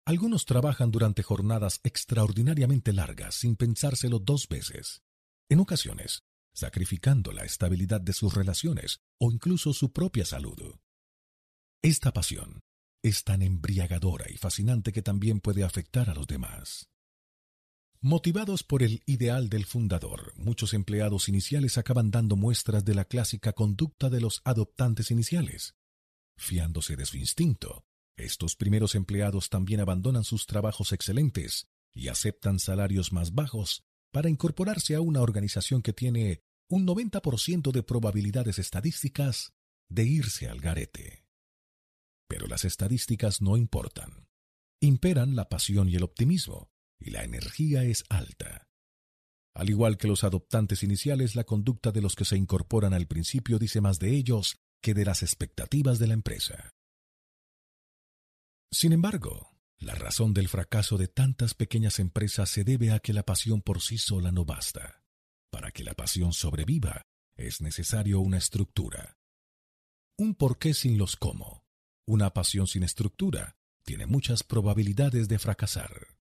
Algunos 0.06 0.46
trabajan 0.46 0.92
durante 0.92 1.22
jornadas 1.22 1.82
extraordinariamente 1.84 2.94
largas 2.94 3.36
sin 3.36 3.58
pensárselo 3.58 4.20
dos 4.20 4.48
veces, 4.48 5.02
en 5.50 5.60
ocasiones 5.60 6.24
sacrificando 6.54 7.34
la 7.34 7.44
estabilidad 7.44 8.00
de 8.00 8.14
sus 8.14 8.34
relaciones 8.34 9.02
o 9.20 9.30
incluso 9.30 9.74
su 9.74 9.92
propia 9.92 10.24
salud. 10.24 10.76
Esta 11.82 12.14
pasión 12.14 12.62
es 13.04 13.26
tan 13.26 13.42
embriagadora 13.42 14.32
y 14.32 14.38
fascinante 14.38 14.94
que 14.94 15.02
también 15.02 15.42
puede 15.42 15.66
afectar 15.66 16.10
a 16.10 16.14
los 16.14 16.28
demás. 16.28 16.93
Motivados 18.06 18.64
por 18.64 18.84
el 18.84 19.02
ideal 19.06 19.48
del 19.48 19.64
fundador, 19.64 20.34
muchos 20.36 20.74
empleados 20.74 21.30
iniciales 21.30 21.78
acaban 21.78 22.12
dando 22.12 22.36
muestras 22.36 22.84
de 22.84 22.94
la 22.96 23.06
clásica 23.06 23.54
conducta 23.54 24.10
de 24.10 24.20
los 24.20 24.42
adoptantes 24.44 25.10
iniciales. 25.10 25.78
Fiándose 26.38 26.98
de 26.98 27.06
su 27.06 27.16
instinto, 27.16 27.86
estos 28.18 28.58
primeros 28.58 28.96
empleados 28.96 29.50
también 29.50 29.80
abandonan 29.80 30.26
sus 30.26 30.48
trabajos 30.48 30.92
excelentes 30.92 31.70
y 31.96 32.10
aceptan 32.10 32.60
salarios 32.60 33.14
más 33.14 33.34
bajos 33.34 33.86
para 34.12 34.28
incorporarse 34.28 34.96
a 34.96 35.00
una 35.00 35.22
organización 35.22 35.82
que 35.82 35.94
tiene 35.94 36.42
un 36.70 36.86
90% 36.86 37.72
de 37.72 37.84
probabilidades 37.84 38.60
estadísticas 38.60 39.54
de 39.88 40.04
irse 40.04 40.50
al 40.50 40.60
garete. 40.60 41.24
Pero 42.28 42.48
las 42.48 42.66
estadísticas 42.66 43.42
no 43.42 43.56
importan. 43.56 44.28
Imperan 44.82 45.38
la 45.38 45.48
pasión 45.48 45.88
y 45.88 45.96
el 45.96 46.04
optimismo, 46.04 46.73
y 47.04 47.12
la 47.12 47.24
energía 47.24 47.84
es 47.84 48.06
alta. 48.10 48.68
Al 49.56 49.70
igual 49.70 49.98
que 49.98 50.08
los 50.08 50.24
adoptantes 50.24 50.82
iniciales, 50.84 51.36
la 51.36 51.44
conducta 51.44 51.92
de 51.92 52.02
los 52.02 52.16
que 52.16 52.26
se 52.26 52.38
incorporan 52.38 52.94
al 52.94 53.08
principio 53.08 53.60
dice 53.60 53.82
más 53.82 54.00
de 54.00 54.16
ellos 54.16 54.58
que 54.82 54.94
de 54.94 55.06
las 55.06 55.22
expectativas 55.22 56.00
de 56.00 56.08
la 56.08 56.14
empresa. 56.14 56.72
Sin 58.72 58.94
embargo, 58.94 59.52
la 59.78 59.94
razón 59.96 60.34
del 60.34 60.48
fracaso 60.48 60.98
de 60.98 61.08
tantas 61.08 61.54
pequeñas 61.54 62.00
empresas 62.00 62.50
se 62.50 62.64
debe 62.64 62.92
a 62.92 63.00
que 63.00 63.14
la 63.14 63.24
pasión 63.24 63.62
por 63.62 63.82
sí 63.82 63.98
sola 63.98 64.32
no 64.32 64.46
basta. 64.46 65.04
Para 65.52 65.72
que 65.72 65.84
la 65.84 65.94
pasión 65.94 66.34
sobreviva, 66.34 67.04
es 67.36 67.62
necesario 67.62 68.20
una 68.22 68.38
estructura. 68.38 69.18
Un 70.18 70.36
porqué 70.36 70.74
sin 70.74 70.98
los 70.98 71.16
cómo, 71.16 71.66
una 72.08 72.34
pasión 72.34 72.66
sin 72.66 72.84
estructura 72.84 73.56
tiene 73.84 74.06
muchas 74.08 74.44
probabilidades 74.44 75.28
de 75.28 75.38
fracasar. 75.38 76.13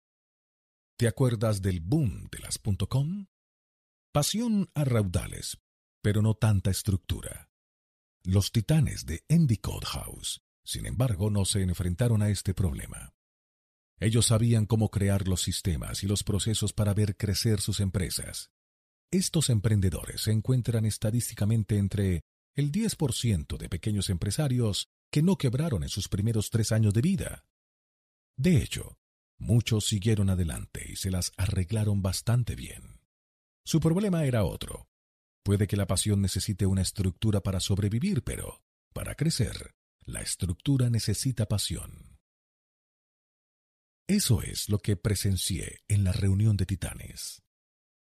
¿Te 1.03 1.09
acuerdas 1.09 1.61
del 1.61 1.81
boom 1.81 2.29
de 2.31 2.39
las 2.39 2.61
.com? 2.89 3.27
Pasión 4.13 4.71
a 4.73 4.85
raudales, 4.85 5.59
pero 6.01 6.23
no 6.23 6.35
tanta 6.35 6.71
estructura. 6.71 7.51
Los 8.23 8.53
titanes 8.53 9.05
de 9.05 9.25
Endicott 9.27 9.85
House, 9.87 10.45
sin 10.65 10.87
embargo, 10.87 11.29
no 11.29 11.45
se 11.45 11.63
enfrentaron 11.63 12.23
a 12.23 12.31
este 12.31 12.55
problema. 12.55 13.17
Ellos 13.99 14.27
sabían 14.27 14.65
cómo 14.65 14.93
crear 14.93 15.27
los 15.27 15.43
sistemas 15.43 16.05
y 16.05 16.07
los 16.07 16.23
procesos 16.23 16.73
para 16.73 16.95
ver 16.95 17.17
crecer 17.17 17.61
sus 17.61 17.81
empresas. 17.81 18.53
Estos 19.11 19.51
emprendedores 19.51 20.21
se 20.21 20.31
encuentran 20.31 20.85
estadísticamente 20.87 21.79
entre 21.79 22.21
el 22.55 22.71
10% 22.71 23.59
de 23.59 23.69
pequeños 23.69 24.09
empresarios 24.09 24.87
que 25.11 25.25
no 25.25 25.37
quebraron 25.37 25.83
en 25.83 25.89
sus 25.89 26.07
primeros 26.07 26.51
tres 26.51 26.71
años 26.71 26.95
de 26.95 27.01
vida. 27.01 27.45
De 28.37 28.63
hecho, 28.63 28.99
muchos 29.43 29.87
siguieron 29.87 30.31
adelante 30.31 30.87
y 30.89 30.97
se 30.97 31.11
las 31.11 31.33
arreglaron 31.37 32.01
bastante 32.01 32.55
bien. 32.55 33.01
Su 33.65 33.81
problema 33.81 34.25
era 34.25 34.45
otro. 34.45 34.89
Puede 35.45 35.67
que 35.67 35.77
la 35.77 35.87
pasión 35.87 36.23
necesite 36.23 36.67
una 36.67 36.83
estructura 36.83 37.43
para 37.43 37.59
sobrevivir, 37.59 38.23
pero, 38.23 38.63
para 38.93 39.17
crecer, 39.17 39.75
la 40.05 40.21
estructura 40.21 40.89
necesita 40.91 41.47
pasión. 41.47 42.19
Eso 44.07 44.43
es 44.43 44.69
lo 44.69 44.79
que 44.79 44.97
presencié 44.97 45.81
en 45.89 46.05
la 46.05 46.13
reunión 46.13 46.57
de 46.57 46.67
titanes. 46.67 47.43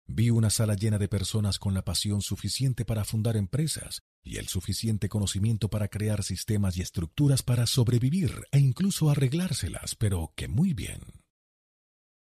Vi 0.07 0.29
una 0.29 0.49
sala 0.49 0.75
llena 0.75 0.99
de 0.99 1.07
personas 1.07 1.57
con 1.57 1.73
la 1.73 1.83
pasión 1.83 2.21
suficiente 2.21 2.85
para 2.85 3.03
fundar 3.03 3.35
empresas 3.35 4.03
y 4.23 4.37
el 4.37 4.47
suficiente 4.47 5.09
conocimiento 5.09 5.69
para 5.69 5.87
crear 5.87 6.23
sistemas 6.23 6.77
y 6.77 6.81
estructuras 6.81 7.43
para 7.43 7.65
sobrevivir 7.65 8.43
e 8.51 8.59
incluso 8.59 9.09
arreglárselas, 9.09 9.95
pero 9.95 10.31
que 10.35 10.47
muy 10.47 10.73
bien. 10.73 11.24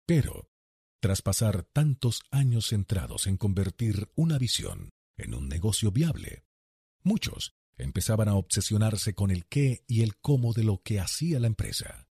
Pero, 0.07 0.49
tras 1.01 1.21
pasar 1.21 1.65
tantos 1.65 2.23
años 2.31 2.69
centrados 2.69 3.27
en 3.27 3.37
convertir 3.37 4.09
una 4.15 4.39
visión 4.39 4.91
en 5.17 5.35
un 5.35 5.49
negocio 5.49 5.91
viable, 5.91 6.45
muchos 7.03 7.55
empezaban 7.77 8.29
a 8.29 8.35
obsesionarse 8.35 9.15
con 9.15 9.31
el 9.31 9.47
qué 9.47 9.85
y 9.87 10.03
el 10.03 10.17
cómo 10.17 10.53
de 10.53 10.65
lo 10.65 10.81
que 10.83 11.01
hacía 11.01 11.41
la 11.41 11.49
empresa. 11.49 12.09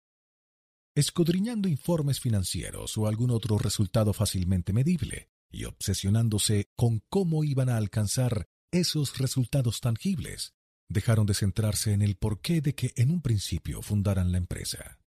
Escudriñando 0.95 1.67
informes 1.67 2.19
financieros 2.19 2.97
o 2.97 3.07
algún 3.07 3.31
otro 3.31 3.57
resultado 3.57 4.13
fácilmente 4.13 4.73
medible 4.73 5.29
y 5.49 5.65
obsesionándose 5.65 6.69
con 6.75 7.01
cómo 7.09 7.43
iban 7.43 7.69
a 7.69 7.77
alcanzar 7.77 8.47
esos 8.71 9.17
resultados 9.17 9.79
tangibles, 9.79 10.53
dejaron 10.89 11.25
de 11.25 11.33
centrarse 11.33 11.93
en 11.93 12.01
el 12.01 12.15
porqué 12.17 12.61
de 12.61 12.75
que 12.75 12.91
en 12.95 13.11
un 13.11 13.21
principio 13.21 13.81
fundaran 13.81 14.31
la 14.31 14.37
empresa. 14.37 14.99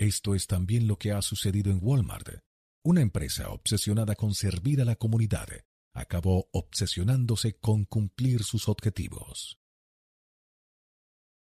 Esto 0.00 0.34
es 0.34 0.46
también 0.46 0.86
lo 0.88 0.96
que 0.96 1.12
ha 1.12 1.20
sucedido 1.20 1.70
en 1.70 1.78
Walmart. 1.82 2.42
Una 2.82 3.02
empresa 3.02 3.50
obsesionada 3.50 4.14
con 4.14 4.34
servir 4.34 4.80
a 4.80 4.86
la 4.86 4.96
comunidad 4.96 5.46
acabó 5.92 6.48
obsesionándose 6.52 7.58
con 7.58 7.84
cumplir 7.84 8.42
sus 8.42 8.70
objetivos. 8.70 9.60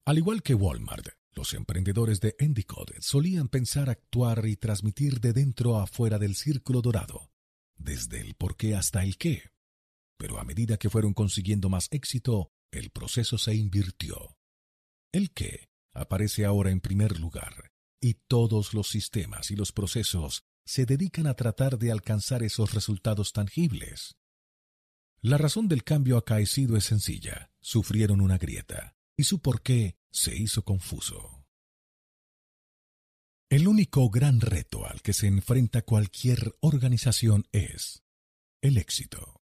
Al 0.06 0.20
igual 0.20 0.44
que 0.44 0.54
Walmart, 0.54 1.08
los 1.32 1.56
emprendedores 1.56 2.22
de 2.22 2.36
Endicott 2.38 2.92
solían 3.00 3.50
pensar, 3.50 3.90
actuar 3.90 4.46
y 4.46 4.58
transmitir 4.58 5.20
de 5.22 5.34
dentro 5.34 5.80
a 5.80 5.88
fuera 5.88 6.20
del 6.20 6.36
círculo 6.36 6.84
dorado, 6.84 7.32
desde 7.78 8.22
el 8.22 8.36
por 8.36 8.58
qué 8.58 8.76
hasta 8.76 9.04
el 9.04 9.18
qué. 9.18 9.54
Pero 10.20 10.38
a 10.38 10.44
medida 10.44 10.78
que 10.78 10.92
fueron 10.92 11.16
consiguiendo 11.16 11.68
más 11.70 11.88
éxito, 11.90 12.52
el 12.70 12.92
proceso 12.92 13.40
se 13.40 13.56
invirtió. 13.56 14.38
El 15.12 15.32
qué 15.32 15.72
aparece 15.94 16.46
ahora 16.46 16.70
en 16.70 16.80
primer 16.80 17.20
lugar, 17.20 17.72
y 18.06 18.14
todos 18.28 18.76
los 18.76 18.88
sistemas 18.88 19.50
y 19.50 19.56
los 19.56 19.72
procesos 19.72 20.44
se 20.64 20.86
dedican 20.86 21.26
a 21.26 21.34
tratar 21.34 21.80
de 21.80 21.92
alcanzar 21.92 22.44
esos 22.44 22.76
resultados 22.76 23.34
tangibles. 23.34 24.16
La 25.22 25.40
razón 25.40 25.68
del 25.68 25.84
cambio 25.84 26.18
acaecido 26.18 26.78
es 26.78 26.84
sencilla. 26.84 27.50
Sufrieron 27.62 28.22
una 28.22 28.38
grieta, 28.38 28.96
y 29.18 29.24
su 29.24 29.40
porqué 29.40 29.98
se 30.12 30.38
hizo 30.38 30.64
confuso. 30.64 31.48
El 33.50 33.68
único 33.68 34.08
gran 34.12 34.40
reto 34.40 34.86
al 34.86 35.02
que 35.02 35.14
se 35.14 35.26
enfrenta 35.26 35.82
cualquier 35.82 36.56
organización 36.60 37.48
es 37.52 38.04
el 38.62 38.78
éxito. 38.78 39.42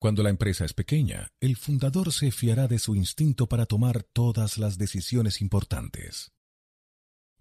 Cuando 0.00 0.22
la 0.22 0.30
empresa 0.30 0.64
es 0.64 0.72
pequeña, 0.72 1.34
el 1.38 1.56
fundador 1.56 2.14
se 2.14 2.30
fiará 2.30 2.66
de 2.66 2.78
su 2.78 2.94
instinto 2.94 3.46
para 3.46 3.66
tomar 3.66 4.04
todas 4.04 4.56
las 4.56 4.78
decisiones 4.78 5.42
importantes. 5.42 6.32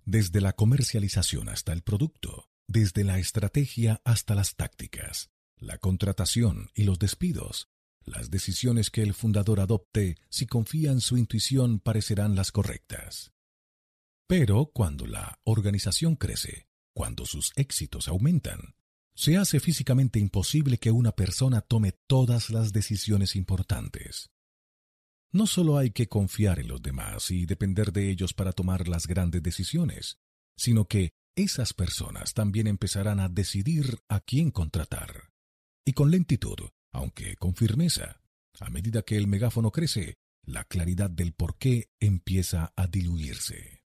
Desde 0.09 0.40
la 0.40 0.53
comercialización 0.53 1.49
hasta 1.49 1.73
el 1.73 1.81
producto, 1.81 2.49
desde 2.65 3.03
la 3.03 3.19
estrategia 3.19 4.01
hasta 4.06 4.35
las 4.35 4.56
tácticas, 4.56 5.31
la 5.57 5.79
contratación 5.79 6.69
y 6.73 6.83
los 6.83 6.97
despidos, 6.97 7.67
las 8.06 8.31
decisiones 8.31 8.90
que 8.90 9.01
el 9.01 9.13
fundador 9.13 9.59
adopte 9.59 10.15
si 10.29 10.47
confía 10.47 10.91
en 10.91 11.01
su 11.01 11.17
intuición 11.17 11.81
parecerán 11.81 12.38
las 12.38 12.53
correctas. 12.53 13.33
Pero 14.27 14.67
cuando 14.67 15.07
la 15.07 15.41
organización 15.43 16.15
crece, 16.15 16.69
cuando 16.93 17.25
sus 17.25 17.51
éxitos 17.57 18.07
aumentan, 18.07 18.75
se 19.13 19.35
hace 19.35 19.59
físicamente 19.59 20.19
imposible 20.19 20.77
que 20.77 20.91
una 20.91 21.11
persona 21.11 21.59
tome 21.59 21.91
todas 22.07 22.49
las 22.49 22.72
decisiones 22.72 23.35
importantes. 23.35 24.29
No 25.31 25.45
solo 25.45 25.77
hay 25.77 25.92
que 25.92 26.08
confiar 26.08 26.60
en 26.60 26.69
los 26.69 26.81
demás 26.81 27.31
y 27.31 27.45
depender 27.45 27.92
de 27.92 28.10
ellos 28.10 28.33
para 28.33 28.53
tomar 28.53 28.88
las 28.88 29.08
grandes 29.08 29.43
decisiones, 29.43 30.17
sino 30.58 30.85
que 30.85 31.11
esas 31.35 31.74
personas 31.74 32.33
también 32.33 32.67
empezarán 32.67 33.19
a 33.19 33.29
decidir 33.29 33.99
a 34.10 34.19
quién 34.22 34.51
contratar 34.51 35.29
y 35.85 35.93
con 35.93 36.11
lentitud, 36.11 36.58
aunque 36.92 37.35
con 37.38 37.56
firmeza. 37.56 38.22
A 38.60 38.69
medida 38.69 39.03
que 39.03 39.17
el 39.17 39.27
megáfono 39.27 39.72
crece, 39.72 40.15
la 40.43 40.63
claridad 40.63 41.10
del 41.10 41.33
porqué 41.33 41.90
empieza 41.99 42.74
a 42.76 42.88
diluirse. 42.88 43.83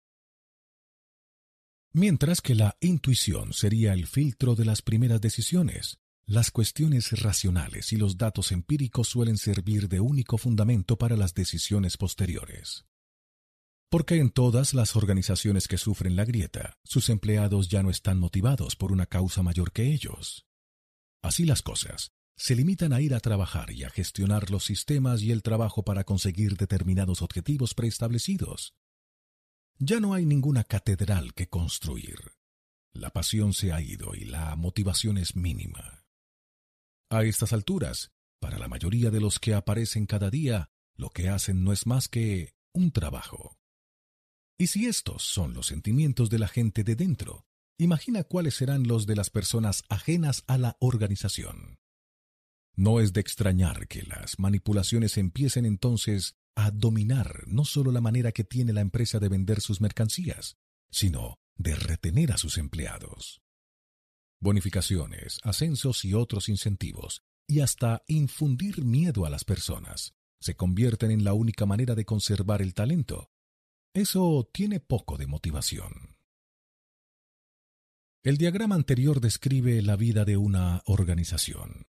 Mientras 1.93 2.41
que 2.41 2.55
la 2.55 2.77
intuición 2.81 3.53
sería 3.53 3.93
el 3.93 4.07
filtro 4.07 4.55
de 4.55 4.65
las 4.65 4.83
primeras 4.83 5.21
decisiones, 5.21 5.99
las 6.29 6.51
cuestiones 6.51 7.23
racionales 7.23 7.93
y 7.93 7.97
los 7.97 8.19
datos 8.19 8.51
empíricos 8.51 9.09
suelen 9.09 9.39
servir 9.39 9.89
de 9.89 10.01
único 10.01 10.39
fundamento 10.39 10.99
para 10.99 11.17
las 11.17 11.35
decisiones 11.35 11.97
posteriores. 11.97 12.85
Porque 13.89 14.19
en 14.19 14.31
todas 14.31 14.75
las 14.75 14.97
organizaciones 14.97 15.69
que 15.69 15.79
sufren 15.79 16.17
la 16.17 16.25
grieta, 16.25 16.79
sus 16.83 17.11
empleados 17.11 17.69
ya 17.69 17.85
no 17.85 17.91
están 17.91 18.19
motivados 18.19 18.75
por 18.75 18.91
una 18.91 19.07
causa 19.07 19.45
mayor 19.45 19.71
que 19.71 19.93
ellos. 19.93 20.47
Así 21.23 21.45
las 21.45 21.63
cosas, 21.63 22.11
se 22.37 22.57
limitan 22.57 22.93
a 22.93 23.01
ir 23.01 23.15
a 23.15 23.21
trabajar 23.21 23.71
y 23.71 23.85
a 23.85 23.91
gestionar 23.91 24.51
los 24.51 24.65
sistemas 24.65 25.23
y 25.23 25.31
el 25.31 25.43
trabajo 25.43 25.85
para 25.85 26.03
conseguir 26.03 26.57
determinados 26.57 27.23
objetivos 27.23 27.73
preestablecidos. 27.75 28.75
Ya 29.79 30.01
no 30.01 30.13
hay 30.13 30.27
ninguna 30.27 30.65
catedral 30.65 31.35
que 31.35 31.49
construir. 31.49 32.19
La 32.93 33.11
pasión 33.11 33.53
se 33.53 33.73
ha 33.73 33.81
ido 33.81 34.17
y 34.17 34.25
la 34.25 34.57
motivación 34.57 35.19
es 35.19 35.37
mínima. 35.37 35.96
A 37.11 37.25
estas 37.25 37.53
alturas, 37.53 38.11
para 38.41 38.59
la 38.59 38.69
mayoría 38.69 39.11
de 39.11 39.21
los 39.21 39.39
que 39.39 39.55
aparecen 39.55 40.07
cada 40.07 40.31
día, 40.31 40.71
lo 40.95 41.11
que 41.11 41.29
hacen 41.29 41.65
no 41.65 41.73
es 41.73 41.87
más 41.87 42.09
que 42.09 42.55
un 42.73 42.91
trabajo. 42.91 43.59
Y 44.59 44.69
si 44.69 44.87
estos 44.87 45.23
son 45.23 45.55
los 45.55 45.67
sentimientos 45.67 46.31
de 46.31 46.39
la 46.39 46.49
gente 46.49 46.83
de 46.83 46.97
dentro, 46.97 47.47
Imagina 47.79 48.25
cuáles 48.25 48.55
serán 48.55 48.89
los 48.89 49.07
de 49.07 49.17
las 49.17 49.29
personas 49.29 49.85
ajenas 49.91 50.45
a 50.47 50.57
la 50.57 50.79
organización. 50.81 51.79
No 52.75 53.01
es 53.01 53.13
de 53.13 53.21
extrañar 53.21 53.87
que 53.87 54.03
las 54.03 54.39
manipulaciones 54.39 55.19
empiecen 55.19 55.67
entonces 55.67 56.37
a 56.55 56.71
dominar 56.71 57.45
no 57.47 57.67
solo 57.67 57.93
la 57.93 58.01
manera 58.01 58.33
que 58.33 58.45
tiene 58.45 58.73
la 58.73 58.81
empresa 58.81 59.19
de 59.19 59.29
vender 59.29 59.61
sus 59.61 59.83
mercancías, 59.83 60.57
sino 60.91 61.39
de 61.57 61.75
retener 61.75 62.33
a 62.33 62.39
sus 62.39 62.57
empleados. 62.57 63.43
Bonificaciones, 64.41 65.39
ascensos 65.43 66.05
y 66.05 66.15
otros 66.15 66.49
incentivos, 66.49 67.23
y 67.47 67.61
hasta 67.61 68.03
infundir 68.07 68.85
miedo 68.85 69.25
a 69.25 69.31
las 69.31 69.45
personas, 69.45 70.15
se 70.41 70.57
convierten 70.57 71.11
en 71.11 71.25
la 71.25 71.33
única 71.33 71.67
manera 71.67 71.95
de 71.95 72.05
conservar 72.05 72.63
el 72.63 72.75
talento. 72.75 73.31
Eso 73.95 74.49
tiene 74.53 74.81
poco 74.81 75.17
de 75.17 75.27
motivación. 75.27 76.17
El 78.23 78.37
diagrama 78.37 78.75
anterior 78.75 79.21
describe 79.21 79.81
la 79.83 79.97
vida 79.97 80.25
de 80.25 80.37
una 80.37 80.83
organización. 80.87 81.87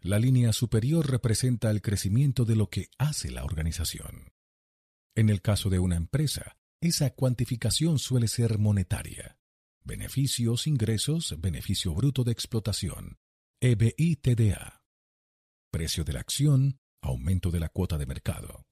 La 0.00 0.18
línea 0.18 0.52
superior 0.52 1.10
representa 1.10 1.70
el 1.70 1.82
crecimiento 1.82 2.44
de 2.44 2.56
lo 2.56 2.70
que 2.70 2.88
hace 2.98 3.30
la 3.30 3.44
organización. 3.44 4.32
En 5.16 5.30
el 5.30 5.42
caso 5.42 5.70
de 5.70 5.78
una 5.78 5.96
empresa, 5.96 6.56
esa 6.80 7.10
cuantificación 7.10 7.98
suele 7.98 8.28
ser 8.28 8.58
monetaria. 8.58 9.38
Beneficios, 9.86 10.66
ingresos, 10.66 11.38
beneficio 11.38 11.92
bruto 11.92 12.24
de 12.24 12.32
explotación, 12.32 13.18
EBITDA. 13.60 14.82
Precio 15.70 16.04
de 16.04 16.12
la 16.14 16.20
acción, 16.20 16.80
aumento 17.02 17.50
de 17.50 17.60
la 17.60 17.68
cuota 17.68 17.98
de 17.98 18.06
mercado. 18.06 18.64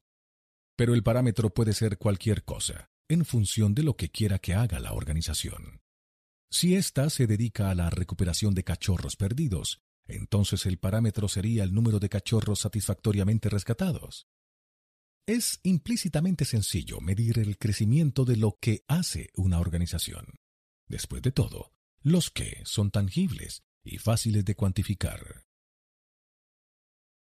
Pero 0.74 0.94
el 0.94 1.02
parámetro 1.02 1.50
puede 1.50 1.74
ser 1.74 1.98
cualquier 1.98 2.44
cosa, 2.44 2.88
en 3.10 3.26
función 3.26 3.74
de 3.74 3.82
lo 3.82 3.94
que 3.94 4.08
quiera 4.08 4.38
que 4.38 4.54
haga 4.54 4.80
la 4.80 4.94
organización. 4.94 5.82
Si 6.50 6.76
ésta 6.76 7.10
se 7.10 7.26
dedica 7.26 7.68
a 7.68 7.74
la 7.74 7.90
recuperación 7.90 8.54
de 8.54 8.64
cachorros 8.64 9.16
perdidos, 9.16 9.82
entonces 10.06 10.64
el 10.64 10.78
parámetro 10.78 11.28
sería 11.28 11.62
el 11.62 11.74
número 11.74 11.98
de 11.98 12.08
cachorros 12.08 12.60
satisfactoriamente 12.60 13.50
rescatados. 13.50 14.28
Es 15.26 15.60
implícitamente 15.62 16.46
sencillo 16.46 17.02
medir 17.02 17.38
el 17.38 17.58
crecimiento 17.58 18.24
de 18.24 18.38
lo 18.38 18.56
que 18.58 18.82
hace 18.88 19.28
una 19.34 19.60
organización. 19.60 20.41
Después 20.92 21.22
de 21.22 21.32
todo, 21.32 21.72
los 22.02 22.30
que 22.30 22.60
son 22.66 22.90
tangibles 22.90 23.64
y 23.82 23.96
fáciles 23.96 24.44
de 24.44 24.54
cuantificar. 24.54 25.46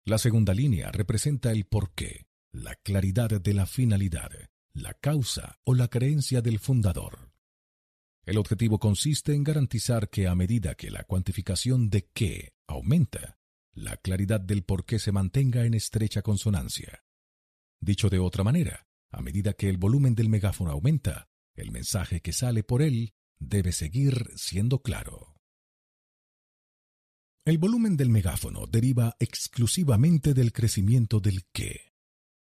La 0.05 0.19
segunda 0.19 0.53
línea 0.53 0.91
representa 0.91 1.53
el 1.53 1.65
porqué, 1.65 2.27
la 2.51 2.75
claridad 2.75 3.41
de 3.41 3.55
la 3.55 3.67
finalidad, 3.67 4.33
la 4.73 4.95
causa 4.95 5.61
o 5.63 5.75
la 5.75 5.87
creencia 5.87 6.43
del 6.43 6.59
fundador. 6.59 7.31
El 8.27 8.39
objetivo 8.39 8.81
consiste 8.81 9.35
en 9.35 9.45
garantizar 9.45 10.11
que 10.11 10.27
a 10.27 10.35
medida 10.35 10.75
que 10.75 10.91
la 10.91 11.05
cuantificación 11.05 11.91
de 11.91 12.09
qué 12.13 12.55
aumenta, 12.67 13.39
la 13.73 13.97
claridad 13.99 14.41
del 14.41 14.65
por 14.65 14.85
qué 14.85 14.99
se 14.99 15.13
mantenga 15.13 15.65
en 15.65 15.75
estrecha 15.75 16.23
consonancia. 16.23 17.05
Dicho 17.81 18.11
de 18.11 18.19
otra 18.19 18.43
manera, 18.43 18.89
a 19.13 19.23
medida 19.23 19.53
que 19.53 19.69
el 19.69 19.79
volumen 19.79 20.17
del 20.17 20.29
megáfono 20.29 20.73
aumenta, 20.73 21.29
el 21.55 21.71
mensaje 21.71 22.21
que 22.21 22.33
sale 22.33 22.65
por 22.65 22.83
él 22.83 23.15
debe 23.39 23.73
seguir 23.73 24.31
siendo 24.37 24.83
claro. 24.83 25.35
El 27.47 27.59
volumen 27.59 27.97
del 27.97 28.09
megáfono 28.09 28.67
deriva 28.67 29.17
exclusivamente 29.19 30.33
del 30.33 30.53
crecimiento 30.53 31.21
del 31.21 31.45
qué. 31.53 31.93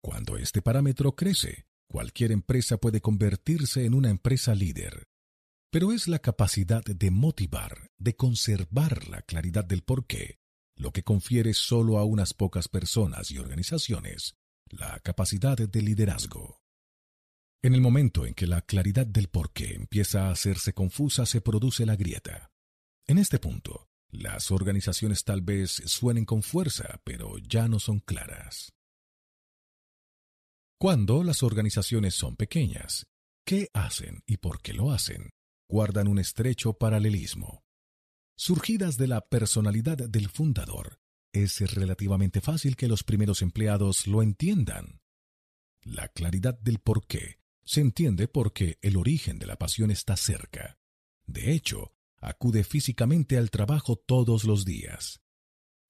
Cuando 0.02 0.36
este 0.36 0.62
parámetro 0.62 1.17
crece, 1.17 1.67
cualquier 1.88 2.31
empresa 2.31 2.76
puede 2.76 3.00
convertirse 3.00 3.84
en 3.86 3.94
una 3.94 4.10
empresa 4.10 4.54
líder, 4.54 5.08
pero 5.70 5.92
es 5.92 6.06
la 6.06 6.20
capacidad 6.20 6.84
de 6.84 7.10
motivar, 7.10 7.90
de 7.99 8.15
conservar 8.15 9.08
la 9.08 9.22
claridad 9.22 9.65
del 9.65 9.83
porqué, 9.83 10.38
lo 10.76 10.92
que 10.92 11.02
confiere 11.02 11.54
solo 11.54 11.99
a 11.99 12.04
unas 12.04 12.34
pocas 12.34 12.68
personas 12.68 13.31
y 13.31 13.38
organizaciones 13.38 14.36
la 14.78 14.99
capacidad 15.00 15.56
de 15.56 15.83
liderazgo. 15.83 16.63
En 17.64 17.74
el 17.74 17.80
momento 17.80 18.26
en 18.26 18.34
que 18.34 18.47
la 18.47 18.60
claridad 18.60 19.06
del 19.06 19.28
porqué 19.28 19.74
empieza 19.74 20.28
a 20.28 20.32
hacerse 20.32 20.74
confusa, 20.74 21.24
se 21.24 21.40
produce 21.40 21.86
la 21.86 21.97
grieta. 21.97 22.50
En 23.06 23.16
este 23.16 23.38
punto, 23.38 23.88
las 24.10 24.50
organizaciones 24.50 25.24
tal 25.24 25.40
vez 25.40 25.70
suenen 25.86 26.26
con 26.26 26.42
fuerza, 26.42 27.00
pero 27.04 27.38
ya 27.38 27.66
no 27.66 27.78
son 27.80 28.00
claras. 28.00 28.74
Cuando 30.78 31.24
las 31.24 31.42
organizaciones 31.42 32.14
son 32.14 32.36
pequeñas, 32.36 33.06
¿qué 33.47 33.70
hacen 33.72 34.22
y 34.26 34.36
por 34.36 34.60
qué 34.60 34.74
lo 34.74 34.92
hacen? 34.92 35.30
Guardan 35.66 36.06
un 36.08 36.18
estrecho 36.18 36.74
paralelismo. 36.74 37.64
Surgidas 38.36 38.98
de 38.98 39.06
la 39.06 39.22
personalidad 39.22 39.97
del 39.97 40.28
fundador, 40.28 40.98
es 41.32 41.60
relativamente 41.72 42.42
fácil 42.42 42.76
que 42.76 42.88
los 42.88 43.04
primeros 43.04 43.40
empleados 43.40 44.06
lo 44.06 44.22
entiendan. 44.22 45.00
La 45.80 46.08
claridad 46.08 46.58
del 46.58 46.78
por 46.78 47.06
qué 47.06 47.42
se 47.64 47.80
entiende 47.80 48.28
porque 48.28 48.78
el 48.82 48.97
origen 48.97 49.38
de 49.38 49.47
la 49.47 49.56
pasión 49.56 49.90
está 49.90 50.16
cerca. 50.16 50.78
De 51.26 51.52
hecho, 51.52 51.92
acude 52.18 52.64
físicamente 52.64 53.36
al 53.38 53.50
trabajo 53.50 53.97
todos 53.97 54.44
los 54.44 54.64
días. 54.64 55.20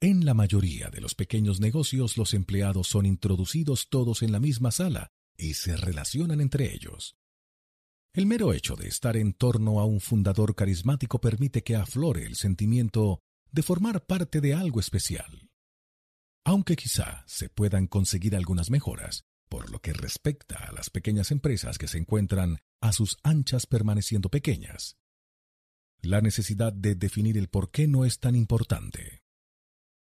En 0.00 0.24
la 0.24 0.34
mayoría 0.34 0.90
de 0.90 1.00
los 1.00 1.14
pequeños 1.14 1.60
negocios 1.60 2.16
los 2.16 2.34
empleados 2.34 2.88
son 2.88 3.06
introducidos 3.06 3.88
todos 3.88 4.22
en 4.22 4.32
la 4.32 4.40
misma 4.40 4.70
sala 4.70 5.12
y 5.36 5.54
se 5.54 5.76
relacionan 5.76 6.40
entre 6.40 6.72
ellos. 6.74 7.16
El 8.12 8.26
mero 8.26 8.52
hecho 8.52 8.76
de 8.76 8.86
estar 8.86 9.16
en 9.16 9.32
torno 9.32 9.80
a 9.80 9.86
un 9.86 10.00
fundador 10.00 10.54
carismático 10.54 11.20
permite 11.20 11.64
que 11.64 11.74
aflore 11.74 12.24
el 12.26 12.36
sentimiento 12.36 13.20
de 13.50 13.62
formar 13.62 14.06
parte 14.06 14.40
de 14.40 14.54
algo 14.54 14.78
especial. 14.78 15.50
Aunque 16.44 16.76
quizá 16.76 17.24
se 17.26 17.48
puedan 17.48 17.86
conseguir 17.86 18.36
algunas 18.36 18.70
mejoras, 18.70 19.24
por 19.54 19.70
lo 19.70 19.78
que 19.78 19.92
respecta 19.92 20.56
a 20.56 20.72
las 20.72 20.90
pequeñas 20.90 21.30
empresas 21.30 21.78
que 21.78 21.86
se 21.86 21.96
encuentran 21.96 22.58
a 22.80 22.90
sus 22.90 23.18
anchas 23.22 23.66
permaneciendo 23.66 24.28
pequeñas, 24.28 24.96
la 26.02 26.20
necesidad 26.20 26.72
de 26.72 26.96
definir 26.96 27.38
el 27.38 27.46
por 27.46 27.70
qué 27.70 27.86
no 27.86 28.04
es 28.04 28.18
tan 28.18 28.34
importante. 28.34 29.22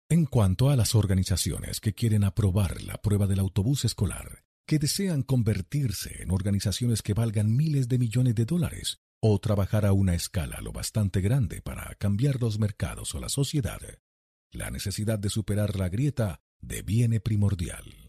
En 0.08 0.26
cuanto 0.26 0.70
a 0.70 0.76
las 0.76 0.94
organizaciones 0.94 1.80
que 1.80 1.92
quieren 1.92 2.22
aprobar 2.22 2.82
la 2.82 3.02
prueba 3.02 3.26
del 3.26 3.40
autobús 3.40 3.84
escolar, 3.84 4.44
que 4.64 4.78
desean 4.78 5.24
convertirse 5.24 6.22
en 6.22 6.30
organizaciones 6.30 7.02
que 7.02 7.12
valgan 7.12 7.56
miles 7.56 7.88
de 7.88 7.98
millones 7.98 8.36
de 8.36 8.44
dólares 8.44 9.00
o 9.20 9.40
trabajar 9.40 9.86
a 9.86 9.92
una 9.92 10.14
escala 10.14 10.60
lo 10.60 10.70
bastante 10.70 11.20
grande 11.20 11.62
para 11.62 11.92
cambiar 11.96 12.40
los 12.40 12.60
mercados 12.60 13.12
o 13.16 13.18
la 13.18 13.28
sociedad, 13.28 13.80
la 14.52 14.70
necesidad 14.70 15.18
de 15.18 15.30
superar 15.30 15.74
la 15.74 15.88
grieta 15.88 16.42
deviene 16.60 17.18
primordial. 17.18 18.01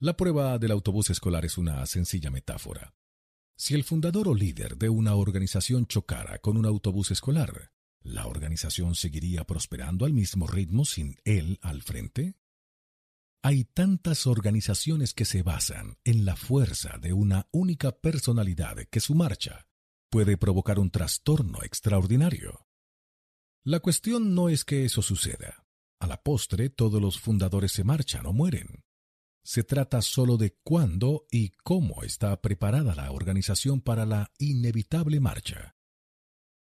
La 0.00 0.16
prueba 0.16 0.58
del 0.58 0.72
autobús 0.72 1.10
escolar 1.10 1.44
es 1.44 1.56
una 1.56 1.84
sencilla 1.86 2.30
metáfora. 2.30 2.94
Si 3.56 3.74
el 3.74 3.84
fundador 3.84 4.28
o 4.28 4.34
líder 4.34 4.76
de 4.76 4.88
una 4.88 5.14
organización 5.14 5.86
chocara 5.86 6.38
con 6.38 6.56
un 6.56 6.66
autobús 6.66 7.12
escolar, 7.12 7.72
¿la 8.02 8.26
organización 8.26 8.96
seguiría 8.96 9.44
prosperando 9.44 10.04
al 10.04 10.12
mismo 10.12 10.46
ritmo 10.48 10.84
sin 10.84 11.16
él 11.24 11.58
al 11.62 11.82
frente? 11.82 12.34
Hay 13.42 13.64
tantas 13.64 14.26
organizaciones 14.26 15.14
que 15.14 15.24
se 15.24 15.42
basan 15.42 15.98
en 16.02 16.24
la 16.24 16.34
fuerza 16.34 16.98
de 16.98 17.12
una 17.12 17.46
única 17.52 17.92
personalidad 17.92 18.76
que 18.90 19.00
su 19.00 19.14
marcha 19.14 19.68
puede 20.10 20.36
provocar 20.36 20.78
un 20.78 20.90
trastorno 20.90 21.62
extraordinario. 21.62 22.66
La 23.64 23.80
cuestión 23.80 24.34
no 24.34 24.48
es 24.48 24.64
que 24.64 24.84
eso 24.84 25.02
suceda. 25.02 25.66
A 26.00 26.06
la 26.06 26.22
postre 26.22 26.68
todos 26.68 27.00
los 27.00 27.20
fundadores 27.20 27.72
se 27.72 27.84
marchan 27.84 28.26
o 28.26 28.32
mueren. 28.32 28.82
Se 29.44 29.62
trata 29.62 30.00
solo 30.00 30.38
de 30.38 30.56
cuándo 30.64 31.26
y 31.30 31.50
cómo 31.50 32.02
está 32.02 32.40
preparada 32.40 32.94
la 32.94 33.12
organización 33.12 33.82
para 33.82 34.06
la 34.06 34.32
inevitable 34.38 35.20
marcha. 35.20 35.76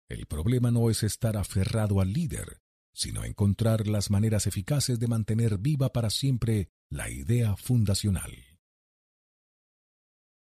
El 0.08 0.26
problema 0.26 0.72
no 0.72 0.90
es 0.90 1.04
estar 1.04 1.36
aferrado 1.36 2.00
al 2.00 2.12
líder, 2.12 2.60
sino 2.92 3.24
encontrar 3.24 3.86
las 3.86 4.10
maneras 4.10 4.48
eficaces 4.48 4.98
de 4.98 5.06
mantener 5.06 5.58
viva 5.58 5.92
para 5.92 6.10
siempre 6.10 6.70
la 6.90 7.08
idea 7.08 7.56
fundacional. 7.56 8.32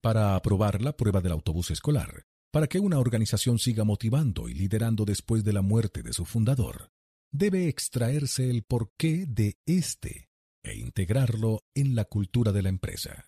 Para 0.00 0.34
aprobar 0.34 0.80
la 0.80 0.96
prueba 0.96 1.20
del 1.20 1.32
autobús 1.32 1.70
escolar, 1.70 2.24
para 2.50 2.68
que 2.68 2.80
una 2.80 2.98
organización 2.98 3.58
siga 3.58 3.84
motivando 3.84 4.48
y 4.48 4.54
liderando 4.54 5.04
después 5.04 5.44
de 5.44 5.52
la 5.52 5.60
muerte 5.60 6.02
de 6.02 6.14
su 6.14 6.24
fundador, 6.24 6.90
debe 7.30 7.68
extraerse 7.68 8.48
el 8.48 8.62
porqué 8.64 9.26
de 9.26 9.60
éste 9.66 10.29
e 10.62 10.76
integrarlo 10.76 11.64
en 11.74 11.94
la 11.94 12.04
cultura 12.04 12.52
de 12.52 12.62
la 12.62 12.68
empresa. 12.68 13.24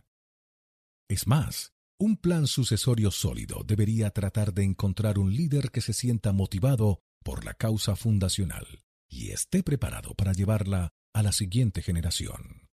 Es 1.09 1.27
más, 1.27 1.73
un 1.99 2.17
plan 2.17 2.47
sucesorio 2.47 3.11
sólido 3.11 3.63
debería 3.65 4.11
tratar 4.11 4.53
de 4.55 4.65
encontrar 4.65 5.19
un 5.19 5.35
líder 5.35 5.71
que 5.71 5.81
se 5.81 5.93
sienta 5.93 6.33
motivado 6.33 7.01
por 7.23 7.45
la 7.45 7.55
causa 7.55 7.97
fundacional 7.97 8.67
y 9.09 9.31
esté 9.31 9.63
preparado 9.63 10.15
para 10.15 10.33
llevarla 10.33 10.93
a 11.15 11.23
la 11.23 11.33
siguiente 11.33 11.83
generación. 11.83 12.69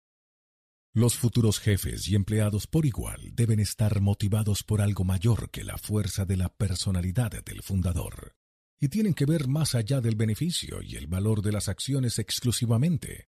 Los 0.94 1.17
futuros 1.17 1.60
jefes 1.60 2.08
y 2.08 2.15
empleados 2.15 2.67
por 2.67 2.87
igual 2.87 3.35
deben 3.35 3.60
estar 3.60 4.01
motivados 4.01 4.62
por 4.62 4.81
algo 4.81 5.05
mayor 5.05 5.51
que 5.51 5.65
la 5.65 5.76
fuerza 5.76 6.24
de 6.24 6.37
la 6.37 6.49
personalidad 6.49 7.44
del 7.44 7.62
fundador, 7.62 8.35
y 8.81 8.89
tienen 8.89 9.15
que 9.15 9.26
ver 9.26 9.49
más 9.49 9.74
allá 9.74 10.01
del 10.01 10.17
beneficio 10.17 10.83
y 10.83 10.97
el 10.97 11.06
valor 11.06 11.42
de 11.42 11.53
las 11.53 11.69
acciones 11.69 12.19
exclusivamente. 12.19 13.28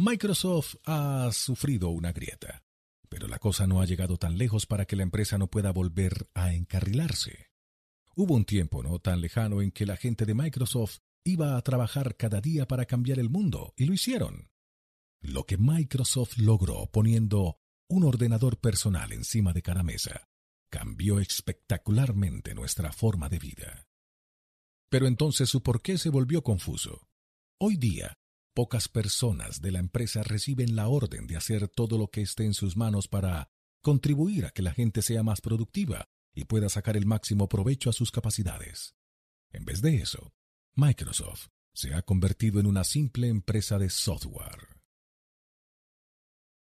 Microsoft 0.00 0.76
ha 0.84 1.28
sufrido 1.32 1.88
una 1.88 2.12
grieta, 2.12 2.62
pero 3.08 3.26
la 3.26 3.40
cosa 3.40 3.66
no 3.66 3.80
ha 3.80 3.84
llegado 3.84 4.16
tan 4.16 4.38
lejos 4.38 4.64
para 4.64 4.84
que 4.84 4.94
la 4.94 5.02
empresa 5.02 5.38
no 5.38 5.48
pueda 5.48 5.72
volver 5.72 6.30
a 6.34 6.54
encarrilarse. 6.54 7.50
Hubo 8.14 8.36
un 8.36 8.44
tiempo 8.44 8.84
no 8.84 9.00
tan 9.00 9.20
lejano 9.20 9.60
en 9.60 9.72
que 9.72 9.86
la 9.86 9.96
gente 9.96 10.24
de 10.24 10.34
Microsoft 10.34 10.98
iba 11.24 11.56
a 11.56 11.62
trabajar 11.62 12.16
cada 12.16 12.40
día 12.40 12.68
para 12.68 12.86
cambiar 12.86 13.18
el 13.18 13.28
mundo, 13.28 13.74
y 13.76 13.86
lo 13.86 13.92
hicieron. 13.92 14.52
Lo 15.20 15.46
que 15.46 15.56
Microsoft 15.58 16.38
logró 16.38 16.86
poniendo 16.92 17.58
un 17.88 18.04
ordenador 18.04 18.60
personal 18.60 19.12
encima 19.12 19.52
de 19.52 19.62
cada 19.62 19.82
mesa 19.82 20.28
cambió 20.70 21.18
espectacularmente 21.18 22.54
nuestra 22.54 22.92
forma 22.92 23.28
de 23.28 23.40
vida. 23.40 23.88
Pero 24.90 25.08
entonces 25.08 25.48
su 25.48 25.60
porqué 25.62 25.98
se 25.98 26.10
volvió 26.10 26.44
confuso. 26.44 27.08
Hoy 27.58 27.76
día, 27.76 28.17
Pocas 28.58 28.88
personas 28.88 29.60
de 29.60 29.70
la 29.70 29.78
empresa 29.78 30.24
reciben 30.24 30.74
la 30.74 30.88
orden 30.88 31.28
de 31.28 31.36
hacer 31.36 31.68
todo 31.68 31.96
lo 31.96 32.08
que 32.08 32.22
esté 32.22 32.44
en 32.44 32.54
sus 32.54 32.76
manos 32.76 33.06
para 33.06 33.52
contribuir 33.82 34.46
a 34.46 34.50
que 34.50 34.62
la 34.62 34.72
gente 34.72 35.00
sea 35.00 35.22
más 35.22 35.40
productiva 35.40 36.08
y 36.34 36.44
pueda 36.44 36.68
sacar 36.68 36.96
el 36.96 37.06
máximo 37.06 37.48
provecho 37.48 37.88
a 37.88 37.92
sus 37.92 38.10
capacidades. 38.10 38.96
En 39.52 39.64
vez 39.64 39.80
de 39.80 39.98
eso, 39.98 40.32
Microsoft 40.74 41.46
se 41.72 41.94
ha 41.94 42.02
convertido 42.02 42.58
en 42.58 42.66
una 42.66 42.82
simple 42.82 43.28
empresa 43.28 43.78
de 43.78 43.90
software. 43.90 44.80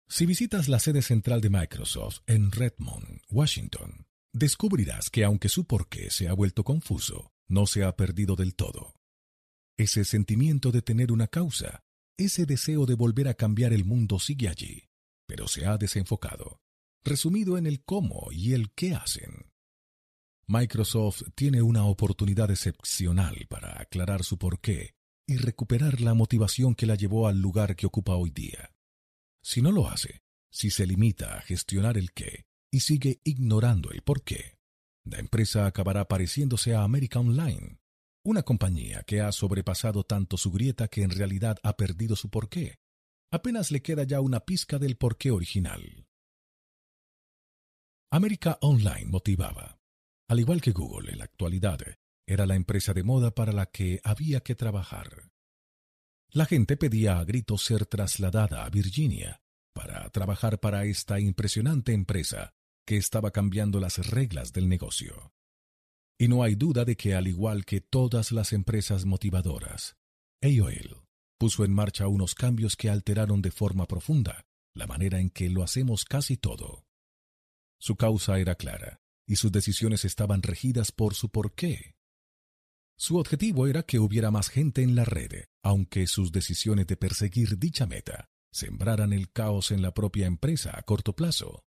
Si 0.06 0.26
visitas 0.26 0.68
la 0.68 0.80
sede 0.80 1.00
central 1.00 1.40
de 1.40 1.48
Microsoft 1.48 2.18
en 2.26 2.52
Redmond, 2.52 3.22
Washington, 3.30 4.06
descubrirás 4.34 5.08
que 5.08 5.24
aunque 5.24 5.48
su 5.48 5.64
porqué 5.64 6.10
se 6.10 6.28
ha 6.28 6.34
vuelto 6.34 6.62
confuso, 6.62 7.32
no 7.48 7.66
se 7.66 7.84
ha 7.84 7.96
perdido 7.96 8.36
del 8.36 8.54
todo 8.54 8.99
ese 9.80 10.04
sentimiento 10.04 10.72
de 10.72 10.82
tener 10.82 11.10
una 11.10 11.26
causa, 11.26 11.82
ese 12.18 12.44
deseo 12.44 12.84
de 12.84 12.94
volver 12.94 13.28
a 13.28 13.34
cambiar 13.34 13.72
el 13.72 13.86
mundo 13.86 14.18
sigue 14.18 14.48
allí, 14.48 14.90
pero 15.26 15.48
se 15.48 15.64
ha 15.64 15.78
desenfocado, 15.78 16.60
resumido 17.02 17.56
en 17.56 17.66
el 17.66 17.82
cómo 17.82 18.28
y 18.30 18.52
el 18.52 18.72
qué 18.72 18.94
hacen. 18.94 19.46
Microsoft 20.46 21.22
tiene 21.34 21.62
una 21.62 21.84
oportunidad 21.86 22.50
excepcional 22.50 23.46
para 23.48 23.80
aclarar 23.80 24.22
su 24.22 24.36
porqué 24.36 24.94
y 25.26 25.36
recuperar 25.36 26.02
la 26.02 26.12
motivación 26.12 26.74
que 26.74 26.86
la 26.86 26.96
llevó 26.96 27.26
al 27.26 27.40
lugar 27.40 27.74
que 27.74 27.86
ocupa 27.86 28.16
hoy 28.16 28.30
día. 28.30 28.74
Si 29.42 29.62
no 29.62 29.72
lo 29.72 29.88
hace, 29.88 30.20
si 30.50 30.70
se 30.70 30.86
limita 30.86 31.38
a 31.38 31.40
gestionar 31.40 31.96
el 31.96 32.12
qué 32.12 32.44
y 32.70 32.80
sigue 32.80 33.20
ignorando 33.24 33.92
el 33.92 34.02
por 34.02 34.24
qué, 34.24 34.58
la 35.04 35.18
empresa 35.18 35.64
acabará 35.64 36.06
pareciéndose 36.06 36.74
a 36.74 36.82
América 36.82 37.20
Online, 37.20 37.79
una 38.22 38.42
compañía 38.42 39.02
que 39.02 39.20
ha 39.20 39.32
sobrepasado 39.32 40.04
tanto 40.04 40.36
su 40.36 40.50
grieta 40.50 40.88
que 40.88 41.02
en 41.02 41.10
realidad 41.10 41.58
ha 41.62 41.76
perdido 41.76 42.16
su 42.16 42.30
porqué. 42.30 42.78
Apenas 43.32 43.70
le 43.70 43.82
queda 43.82 44.04
ya 44.04 44.20
una 44.20 44.40
pizca 44.40 44.78
del 44.78 44.96
porqué 44.96 45.30
original. 45.30 46.06
América 48.12 48.58
Online 48.60 49.06
motivaba. 49.06 49.78
Al 50.28 50.40
igual 50.40 50.60
que 50.60 50.72
Google 50.72 51.12
en 51.12 51.18
la 51.18 51.24
actualidad, 51.24 51.78
era 52.26 52.46
la 52.46 52.56
empresa 52.56 52.92
de 52.92 53.02
moda 53.02 53.32
para 53.32 53.52
la 53.52 53.66
que 53.66 54.00
había 54.04 54.40
que 54.40 54.54
trabajar. 54.54 55.30
La 56.32 56.46
gente 56.46 56.76
pedía 56.76 57.18
a 57.18 57.24
gritos 57.24 57.64
ser 57.64 57.86
trasladada 57.86 58.64
a 58.64 58.70
Virginia 58.70 59.42
para 59.72 60.08
trabajar 60.10 60.60
para 60.60 60.84
esta 60.84 61.18
impresionante 61.18 61.92
empresa 61.92 62.52
que 62.86 62.96
estaba 62.96 63.30
cambiando 63.30 63.80
las 63.80 63.98
reglas 64.08 64.52
del 64.52 64.68
negocio. 64.68 65.32
Y 66.20 66.28
no 66.28 66.42
hay 66.42 66.54
duda 66.54 66.84
de 66.84 66.96
que 66.96 67.14
al 67.14 67.28
igual 67.28 67.64
que 67.64 67.80
todas 67.80 68.30
las 68.30 68.52
empresas 68.52 69.06
motivadoras, 69.06 69.96
AOL 70.42 71.02
puso 71.38 71.64
en 71.64 71.72
marcha 71.72 72.08
unos 72.08 72.34
cambios 72.34 72.76
que 72.76 72.90
alteraron 72.90 73.40
de 73.40 73.50
forma 73.50 73.86
profunda 73.86 74.44
la 74.74 74.86
manera 74.86 75.18
en 75.18 75.30
que 75.30 75.48
lo 75.48 75.62
hacemos 75.62 76.04
casi 76.04 76.36
todo. 76.36 76.84
Su 77.80 77.96
causa 77.96 78.38
era 78.38 78.54
clara, 78.54 79.00
y 79.26 79.36
sus 79.36 79.50
decisiones 79.50 80.04
estaban 80.04 80.42
regidas 80.42 80.92
por 80.92 81.14
su 81.14 81.30
porqué. 81.30 81.94
Su 82.98 83.16
objetivo 83.16 83.66
era 83.66 83.82
que 83.82 83.98
hubiera 83.98 84.30
más 84.30 84.50
gente 84.50 84.82
en 84.82 84.94
la 84.94 85.06
red, 85.06 85.46
aunque 85.62 86.06
sus 86.06 86.32
decisiones 86.32 86.86
de 86.86 86.98
perseguir 86.98 87.58
dicha 87.58 87.86
meta 87.86 88.28
sembraran 88.52 89.14
el 89.14 89.32
caos 89.32 89.70
en 89.70 89.80
la 89.80 89.94
propia 89.94 90.26
empresa 90.26 90.78
a 90.78 90.82
corto 90.82 91.16
plazo. 91.16 91.64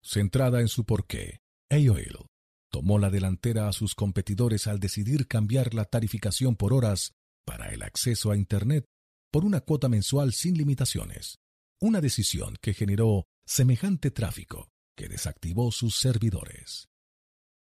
Centrada 0.00 0.60
en 0.60 0.68
su 0.68 0.84
porqué, 0.84 1.40
AOL 1.70 2.28
tomó 2.70 2.98
la 2.98 3.10
delantera 3.10 3.68
a 3.68 3.72
sus 3.72 3.94
competidores 3.94 4.66
al 4.66 4.80
decidir 4.80 5.26
cambiar 5.26 5.74
la 5.74 5.84
tarificación 5.84 6.56
por 6.56 6.72
horas 6.72 7.14
para 7.44 7.72
el 7.72 7.82
acceso 7.82 8.30
a 8.30 8.36
Internet 8.36 8.84
por 9.30 9.44
una 9.44 9.60
cuota 9.60 9.88
mensual 9.88 10.32
sin 10.32 10.56
limitaciones, 10.56 11.38
una 11.80 12.00
decisión 12.00 12.56
que 12.60 12.74
generó 12.74 13.26
semejante 13.46 14.10
tráfico 14.10 14.68
que 14.96 15.08
desactivó 15.08 15.70
sus 15.72 15.96
servidores. 15.96 16.88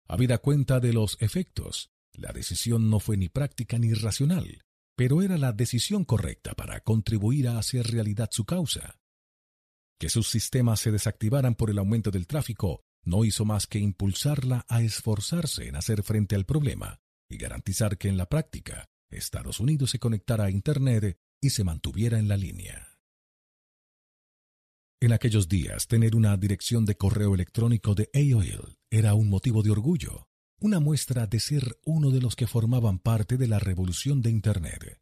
Habida 0.06 0.38
cuenta 0.38 0.80
de 0.80 0.92
los 0.92 1.20
efectos, 1.20 1.90
la 2.14 2.32
decisión 2.32 2.90
no 2.90 3.00
fue 3.00 3.16
ni 3.16 3.28
práctica 3.28 3.78
ni 3.78 3.92
racional, 3.92 4.62
pero 4.96 5.22
era 5.22 5.36
la 5.36 5.52
decisión 5.52 6.04
correcta 6.04 6.54
para 6.54 6.80
contribuir 6.80 7.48
a 7.48 7.58
hacer 7.58 7.86
realidad 7.86 8.30
su 8.32 8.44
causa. 8.44 8.98
Que 9.98 10.08
sus 10.08 10.28
sistemas 10.28 10.80
se 10.80 10.90
desactivaran 10.90 11.54
por 11.54 11.70
el 11.70 11.78
aumento 11.78 12.10
del 12.10 12.26
tráfico 12.26 12.80
no 13.08 13.24
hizo 13.24 13.44
más 13.44 13.66
que 13.66 13.78
impulsarla 13.78 14.64
a 14.68 14.82
esforzarse 14.82 15.66
en 15.66 15.76
hacer 15.76 16.02
frente 16.02 16.36
al 16.36 16.44
problema 16.44 17.00
y 17.28 17.38
garantizar 17.38 17.98
que 17.98 18.08
en 18.08 18.16
la 18.16 18.28
práctica 18.28 18.88
Estados 19.10 19.60
Unidos 19.60 19.90
se 19.90 19.98
conectara 19.98 20.44
a 20.44 20.50
Internet 20.50 21.18
y 21.40 21.50
se 21.50 21.64
mantuviera 21.64 22.18
en 22.18 22.28
la 22.28 22.36
línea. 22.36 22.98
En 25.00 25.12
aquellos 25.12 25.48
días, 25.48 25.86
tener 25.86 26.16
una 26.16 26.36
dirección 26.36 26.84
de 26.84 26.96
correo 26.96 27.34
electrónico 27.34 27.94
de 27.94 28.10
AOL 28.12 28.78
era 28.90 29.14
un 29.14 29.28
motivo 29.28 29.62
de 29.62 29.70
orgullo, 29.70 30.28
una 30.60 30.80
muestra 30.80 31.26
de 31.26 31.38
ser 31.38 31.78
uno 31.84 32.10
de 32.10 32.20
los 32.20 32.34
que 32.34 32.48
formaban 32.48 32.98
parte 32.98 33.36
de 33.36 33.46
la 33.46 33.60
revolución 33.60 34.22
de 34.22 34.30
Internet. 34.30 35.00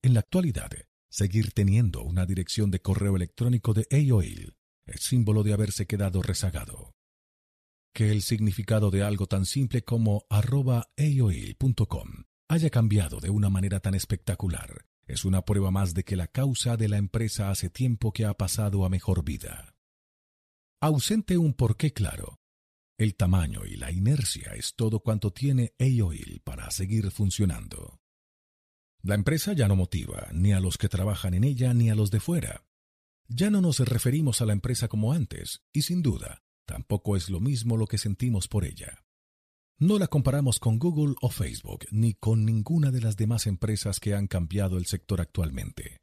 En 0.00 0.14
la 0.14 0.20
actualidad, 0.20 0.70
seguir 1.10 1.52
teniendo 1.52 2.02
una 2.02 2.24
dirección 2.24 2.70
de 2.70 2.80
correo 2.80 3.16
electrónico 3.16 3.74
de 3.74 3.86
AOL 3.90 4.56
es 4.86 5.00
símbolo 5.02 5.42
de 5.42 5.52
haberse 5.52 5.86
quedado 5.86 6.22
rezagado. 6.22 6.94
Que 7.94 8.10
el 8.10 8.22
significado 8.22 8.90
de 8.90 9.02
algo 9.02 9.26
tan 9.26 9.44
simple 9.44 9.82
como 9.82 10.26
arroba 10.30 10.92
haya 12.48 12.70
cambiado 12.70 13.20
de 13.20 13.30
una 13.30 13.50
manera 13.50 13.80
tan 13.80 13.94
espectacular 13.94 14.86
es 15.06 15.24
una 15.24 15.44
prueba 15.44 15.70
más 15.70 15.94
de 15.94 16.04
que 16.04 16.16
la 16.16 16.26
causa 16.26 16.76
de 16.76 16.88
la 16.88 16.96
empresa 16.96 17.50
hace 17.50 17.68
tiempo 17.70 18.12
que 18.12 18.24
ha 18.24 18.34
pasado 18.34 18.84
a 18.84 18.88
mejor 18.88 19.24
vida. 19.24 19.74
Ausente 20.80 21.36
un 21.36 21.54
porqué 21.54 21.92
claro, 21.92 22.40
el 22.98 23.16
tamaño 23.16 23.64
y 23.66 23.76
la 23.76 23.90
inercia 23.90 24.52
es 24.54 24.74
todo 24.74 25.00
cuanto 25.00 25.32
tiene 25.32 25.74
AOL 25.78 26.40
para 26.44 26.70
seguir 26.70 27.10
funcionando. 27.10 28.00
La 29.02 29.16
empresa 29.16 29.52
ya 29.54 29.66
no 29.66 29.76
motiva 29.76 30.28
ni 30.32 30.52
a 30.52 30.60
los 30.60 30.78
que 30.78 30.88
trabajan 30.88 31.34
en 31.34 31.44
ella 31.44 31.74
ni 31.74 31.90
a 31.90 31.94
los 31.94 32.10
de 32.10 32.20
fuera. 32.20 32.64
Ya 33.26 33.50
no 33.50 33.60
nos 33.60 33.80
referimos 33.80 34.40
a 34.40 34.46
la 34.46 34.52
empresa 34.52 34.88
como 34.88 35.12
antes, 35.12 35.62
y 35.72 35.82
sin 35.82 36.02
duda, 36.02 36.41
tampoco 36.66 37.16
es 37.16 37.30
lo 37.30 37.40
mismo 37.40 37.76
lo 37.76 37.86
que 37.86 37.98
sentimos 37.98 38.48
por 38.48 38.64
ella. 38.64 39.04
No 39.78 39.98
la 39.98 40.06
comparamos 40.06 40.60
con 40.60 40.78
Google 40.78 41.16
o 41.20 41.28
Facebook, 41.28 41.86
ni 41.90 42.14
con 42.14 42.44
ninguna 42.44 42.90
de 42.90 43.00
las 43.00 43.16
demás 43.16 43.46
empresas 43.46 43.98
que 43.98 44.14
han 44.14 44.28
cambiado 44.28 44.78
el 44.78 44.86
sector 44.86 45.20
actualmente. 45.20 45.98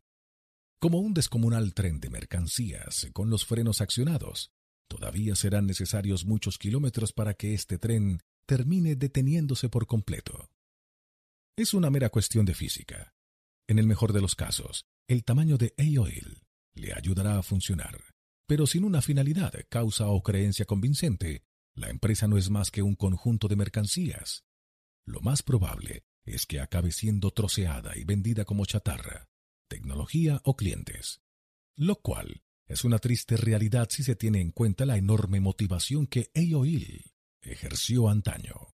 Como 0.80 1.00
un 1.00 1.14
descomunal 1.14 1.74
tren 1.74 2.00
de 2.00 2.10
mercancías 2.10 3.08
con 3.14 3.30
los 3.30 3.46
frenos 3.46 3.82
accionados, 3.82 4.52
todavía 4.90 5.36
serán 5.36 5.66
necesarios 5.66 6.26
muchos 6.26 6.58
kilómetros 6.58 7.14
para 7.14 7.34
que 7.34 7.54
este 7.54 7.78
tren 7.78 8.20
termine 8.46 8.96
deteniéndose 8.96 9.70
por 9.70 9.88
completo. 9.88 10.50
Es 11.58 11.74
una 11.74 11.90
mera 11.90 12.10
cuestión 12.10 12.46
de 12.46 12.56
física. 12.56 13.14
En 13.68 13.78
el 13.78 13.88
mejor 13.88 14.14
de 14.14 14.22
los 14.22 14.36
casos, 14.36 14.86
el 15.08 15.24
tamaño 15.24 15.58
de 15.58 15.74
AOL 15.78 16.42
le 16.74 16.94
ayudará 16.94 17.38
a 17.38 17.44
funcionar, 17.44 18.09
pero 18.50 18.66
sin 18.66 18.84
una 18.84 19.04
finalidad, 19.04 19.54
causa 19.70 20.08
o 20.08 20.24
creencia 20.24 20.66
convincente, 20.66 21.44
la 21.76 21.92
empresa 21.92 22.28
no 22.28 22.36
es 22.36 22.50
más 22.50 22.72
que 22.72 22.82
un 22.82 22.96
conjunto 22.96 23.48
de 23.48 23.56
mercancías. 23.56 24.44
Lo 25.06 25.22
más 25.22 25.44
probable 25.44 26.04
es 26.24 26.48
que 26.48 26.60
acabe 26.60 26.92
siendo 26.92 27.30
troceada 27.30 27.96
y 27.96 28.06
vendida 28.06 28.46
como 28.46 28.66
chatarra, 28.66 29.30
tecnología 29.68 30.42
o 30.46 30.56
clientes, 30.56 31.22
lo 31.76 31.98
cual 31.98 32.42
es 32.66 32.84
una 32.84 32.98
triste 32.98 33.38
realidad 33.38 33.88
si 33.92 34.02
se 34.02 34.16
tiene 34.16 34.42
en 34.42 34.50
cuenta 34.50 34.88
la 34.88 34.98
enorme 34.98 35.40
motivación 35.40 36.08
que 36.08 36.32
AOL 36.34 37.04
ejerció 37.44 38.10
antaño. 38.10 38.74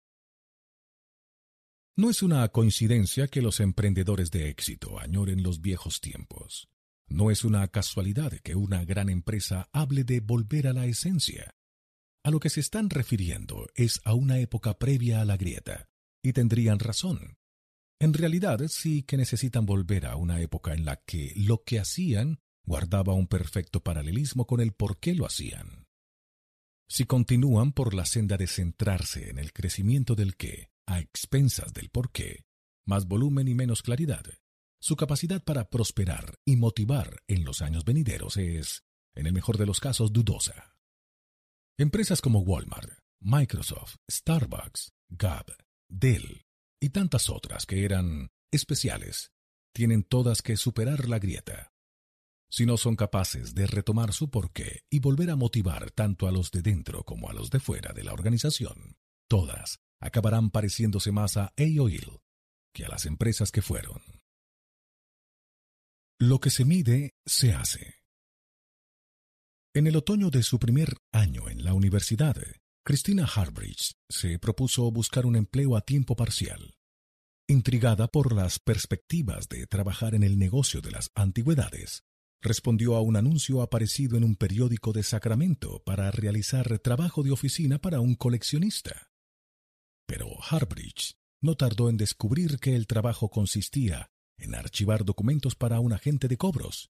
No 1.97 2.11
es 2.11 2.23
una 2.23 2.49
coincidencia 2.51 3.27
que 3.27 3.43
los 3.43 3.59
emprendedores 3.59 4.31
de 4.31 4.51
éxito 4.51 5.01
añoren 5.01 5.43
los 5.43 5.61
viejos 5.61 6.01
tiempos. 6.01 6.69
No 7.09 7.31
es 7.31 7.45
una 7.45 7.67
casualidad 7.69 8.33
que 8.43 8.55
una 8.55 8.85
gran 8.85 9.09
empresa 9.09 9.69
hable 9.73 10.05
de 10.05 10.21
volver 10.21 10.67
a 10.67 10.73
la 10.73 10.87
esencia, 10.87 11.55
a 12.25 12.31
lo 12.31 12.41
que 12.41 12.49
se 12.49 12.61
están 12.61 12.89
refiriendo 12.89 13.67
es 13.75 14.01
a 14.05 14.15
una 14.15 14.39
época 14.39 14.79
previa 14.79 15.21
a 15.21 15.27
la 15.27 15.37
grieta, 15.37 15.91
y 16.23 16.33
tendrían 16.33 16.79
razón. 16.79 17.37
En 18.01 18.15
realidad 18.15 18.61
sí 18.69 19.03
que 19.03 19.19
necesitan 19.19 19.67
volver 19.67 20.07
a 20.07 20.17
una 20.17 20.41
época 20.41 20.73
en 20.73 20.87
la 20.87 20.97
que 20.97 21.35
lo 21.37 21.63
que 21.65 21.79
hacían 21.79 22.41
guardaba 22.65 23.13
un 23.13 23.27
perfecto 23.27 23.83
paralelismo 23.83 24.47
con 24.47 24.61
el 24.61 24.73
por 24.73 24.99
qué 24.99 25.15
lo 25.15 25.27
hacían. 25.27 25.87
Si 26.89 27.05
continúan 27.05 27.73
por 27.73 27.93
la 27.93 28.07
senda 28.07 28.39
de 28.39 28.47
centrarse 28.47 29.29
en 29.29 29.39
el 29.39 29.53
crecimiento 29.53 30.15
del 30.15 30.37
qué, 30.37 30.71
a 30.87 31.01
expensas 31.01 31.75
del 31.75 31.91
por 31.91 32.11
qué, 32.11 32.47
más 32.87 33.07
volumen 33.07 33.49
y 33.49 33.55
menos 33.55 33.83
claridad, 33.83 34.25
su 34.85 34.97
capacidad 34.97 35.43
para 35.43 35.71
prosperar 35.71 36.39
y 36.45 36.57
motivar 36.57 37.23
en 37.27 37.43
los 37.43 37.63
años 37.63 37.87
venideros 37.87 38.37
es, 38.37 38.85
en 39.15 39.27
el 39.27 39.33
mejor 39.33 39.57
de 39.57 39.65
los 39.65 39.81
casos, 39.81 40.13
dudosa. 40.13 40.77
Empresas 41.79 42.21
como 42.21 42.41
Walmart, 42.41 42.99
Microsoft, 43.19 43.97
Starbucks, 44.11 44.93
Gap, 45.09 45.53
Dell 45.89 46.45
y 46.83 46.91
tantas 46.91 47.31
otras 47.31 47.65
que 47.65 47.87
eran 47.87 48.29
especiales, 48.53 49.33
tienen 49.73 50.03
todas 50.03 50.43
que 50.43 50.59
superar 50.59 51.09
la 51.09 51.19
grieta. 51.19 51.73
Si 52.51 52.67
no 52.67 52.77
son 52.77 52.95
capaces 52.95 53.55
de 53.55 53.67
retomar 53.67 54.13
su 54.13 54.29
porqué 54.29 54.83
y 54.91 54.99
volver 54.99 55.31
a 55.31 55.37
motivar 55.37 55.93
tanto 55.93 56.29
a 56.29 56.31
los 56.31 56.51
de 56.51 56.61
dentro 56.61 57.05
como 57.05 57.31
a 57.31 57.33
los 57.33 57.49
de 57.49 57.59
fuera 57.59 57.95
de 57.95 58.05
la 58.05 58.13
organización, 58.13 58.99
todas 59.31 59.81
acabarán 59.99 60.51
pareciéndose 60.51 61.11
más 61.11 61.39
a 61.39 61.55
AOL 61.57 62.21
que 62.75 62.85
a 62.85 62.91
las 62.91 63.07
empresas 63.07 63.51
que 63.51 63.63
fueron. 63.63 64.24
Lo 66.21 66.39
que 66.39 66.51
se 66.51 66.65
mide, 66.65 67.17
se 67.27 67.53
hace. 67.53 67.97
En 69.75 69.89
el 69.89 69.97
otoño 69.97 70.31
de 70.31 70.45
su 70.45 70.61
primer 70.61 70.97
año 71.11 71.49
en 71.49 71.65
la 71.65 71.75
universidad, 71.75 72.37
Christina 72.85 73.27
Harbridge 73.27 73.97
se 74.09 74.39
propuso 74.39 74.89
buscar 74.93 75.27
un 75.27 75.35
empleo 75.35 75.77
a 75.77 75.81
tiempo 75.81 76.15
parcial. 76.15 76.77
Intrigada 77.49 78.07
por 78.07 78.33
las 78.33 78.61
perspectivas 78.61 79.49
de 79.49 79.67
trabajar 79.67 80.15
en 80.15 80.23
el 80.23 80.39
negocio 80.39 80.81
de 80.81 80.93
las 80.93 81.11
antigüedades, 81.17 82.05
respondió 82.41 82.95
a 82.95 83.01
un 83.01 83.17
anuncio 83.17 83.61
aparecido 83.61 84.17
en 84.17 84.23
un 84.23 84.37
periódico 84.37 84.93
de 84.93 85.03
Sacramento 85.03 85.83
para 85.83 86.13
realizar 86.13 86.79
trabajo 86.79 87.25
de 87.25 87.33
oficina 87.33 87.81
para 87.81 87.99
un 87.99 88.15
coleccionista. 88.15 89.11
Pero 90.07 90.29
Harbridge 90.49 91.17
no 91.43 91.57
tardó 91.57 91.91
en 91.91 91.97
descubrir 91.97 92.61
que 92.61 92.77
el 92.77 92.87
trabajo 92.87 93.31
consistía 93.31 94.14
en 94.39 94.55
archivar 94.55 95.05
documentos 95.05 95.55
para 95.55 95.81
un 95.81 95.93
agente 95.93 96.29
de 96.29 96.37
cobros. 96.37 96.91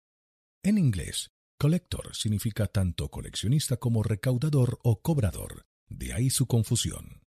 En 0.62 0.78
inglés, 0.78 1.30
Collector 1.58 2.14
significa 2.16 2.66
tanto 2.66 3.08
coleccionista 3.08 3.76
como 3.76 4.02
recaudador 4.02 4.78
o 4.82 5.00
cobrador, 5.00 5.66
de 5.88 6.12
ahí 6.12 6.30
su 6.30 6.46
confusión. 6.46 7.22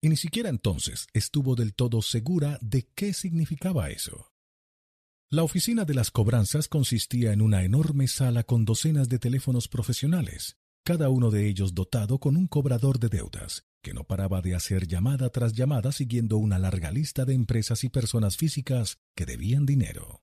Y 0.00 0.08
ni 0.08 0.16
siquiera 0.16 0.50
entonces 0.50 1.08
estuvo 1.12 1.56
del 1.56 1.74
todo 1.74 2.02
segura 2.02 2.58
de 2.60 2.88
qué 2.94 3.12
significaba 3.12 3.90
eso. 3.90 4.32
La 5.28 5.42
oficina 5.42 5.84
de 5.84 5.94
las 5.94 6.12
cobranzas 6.12 6.68
consistía 6.68 7.32
en 7.32 7.42
una 7.42 7.64
enorme 7.64 8.06
sala 8.06 8.44
con 8.44 8.64
docenas 8.64 9.08
de 9.08 9.18
teléfonos 9.18 9.66
profesionales, 9.66 10.56
cada 10.84 11.08
uno 11.08 11.32
de 11.32 11.48
ellos 11.48 11.74
dotado 11.74 12.20
con 12.20 12.36
un 12.36 12.46
cobrador 12.46 13.00
de 13.00 13.08
deudas, 13.08 13.64
que 13.82 13.94
no 13.94 14.04
paraba 14.04 14.42
de 14.42 14.54
hacer 14.54 14.86
llamada 14.86 15.30
tras 15.30 15.52
llamada 15.52 15.92
siguiendo 15.92 16.38
una 16.38 16.58
larga 16.58 16.90
lista 16.90 17.24
de 17.24 17.34
empresas 17.34 17.84
y 17.84 17.88
personas 17.88 18.36
físicas 18.36 18.98
que 19.14 19.26
debían 19.26 19.66
dinero. 19.66 20.22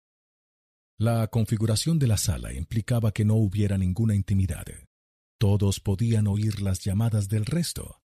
La 0.98 1.28
configuración 1.28 2.00
de 2.00 2.08
la 2.08 2.18
sala 2.18 2.54
implicaba 2.54 3.12
que 3.12 3.26
no 3.26 3.36
hubiera 3.36 3.78
ninguna 3.78 4.16
intimidad. 4.16 4.66
Todos 5.40 5.80
podían 5.80 6.28
oír 6.28 6.62
las 6.62 6.80
llamadas 6.80 7.28
del 7.30 7.46
resto. 7.46 8.02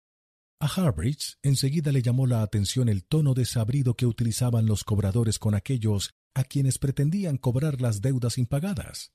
A 0.60 0.66
Harbridge 0.66 1.36
enseguida 1.42 1.92
le 1.92 2.02
llamó 2.02 2.26
la 2.26 2.42
atención 2.42 2.88
el 2.88 3.04
tono 3.04 3.34
desabrido 3.34 3.96
que 3.96 4.06
utilizaban 4.06 4.66
los 4.66 4.84
cobradores 4.84 5.38
con 5.38 5.54
aquellos 5.54 6.14
a 6.34 6.44
quienes 6.44 6.78
pretendían 6.78 7.36
cobrar 7.36 7.80
las 7.80 8.00
deudas 8.00 8.38
impagadas. 8.38 9.12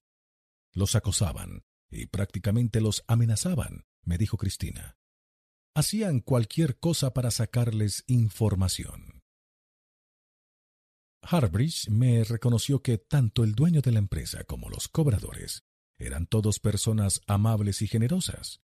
Los 0.73 0.95
acosaban 0.95 1.63
y 1.89 2.07
prácticamente 2.07 2.81
los 2.81 3.03
amenazaban, 3.07 3.85
me 4.03 4.17
dijo 4.17 4.37
Cristina. 4.37 4.98
Hacían 5.79 6.19
cualquier 6.19 6.77
cosa 6.77 7.13
para 7.13 7.31
sacarles 7.31 8.03
información. 8.07 9.21
Harbridge 11.21 11.87
me 11.89 12.25
reconoció 12.25 12.81
que 12.81 12.97
tanto 12.97 13.45
el 13.45 13.55
dueño 13.55 13.79
de 13.79 13.93
la 13.93 13.99
empresa 13.99 14.43
como 14.43 14.67
los 14.67 14.89
cobradores 14.89 15.63
eran 15.97 16.27
todos 16.27 16.59
personas 16.59 17.21
amables 17.27 17.81
y 17.81 17.87
generosas. 17.87 18.59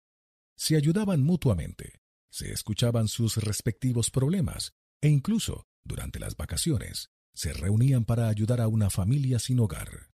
Se 0.56 0.78
ayudaban 0.78 1.22
mutuamente, 1.22 2.00
se 2.32 2.54
escuchaban 2.54 3.10
sus 3.10 3.36
respectivos 3.36 4.10
problemas 4.10 4.72
e 5.02 5.10
incluso, 5.10 5.68
durante 5.84 6.18
las 6.18 6.38
vacaciones, 6.38 7.10
se 7.36 7.52
reunían 7.52 8.06
para 8.06 8.30
ayudar 8.30 8.62
a 8.62 8.70
una 8.70 8.90
familia 8.90 9.38
sin 9.40 9.60
hogar. 9.60 10.14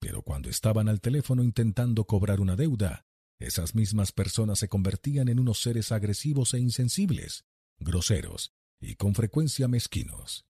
Pero 0.00 0.22
cuando 0.22 0.50
estaban 0.50 0.88
al 0.88 1.00
teléfono 1.00 1.44
intentando 1.44 2.08
cobrar 2.08 2.40
una 2.40 2.56
deuda, 2.56 3.06
esas 3.38 3.74
mismas 3.74 4.12
personas 4.12 4.58
se 4.58 4.68
convertían 4.68 5.28
en 5.28 5.38
unos 5.38 5.60
seres 5.60 5.92
agresivos 5.92 6.54
e 6.54 6.60
insensibles, 6.60 7.44
groseros 7.78 8.54
y 8.80 8.94
con 8.96 9.14
frecuencia 9.14 9.68
mezquinos. 9.68 10.46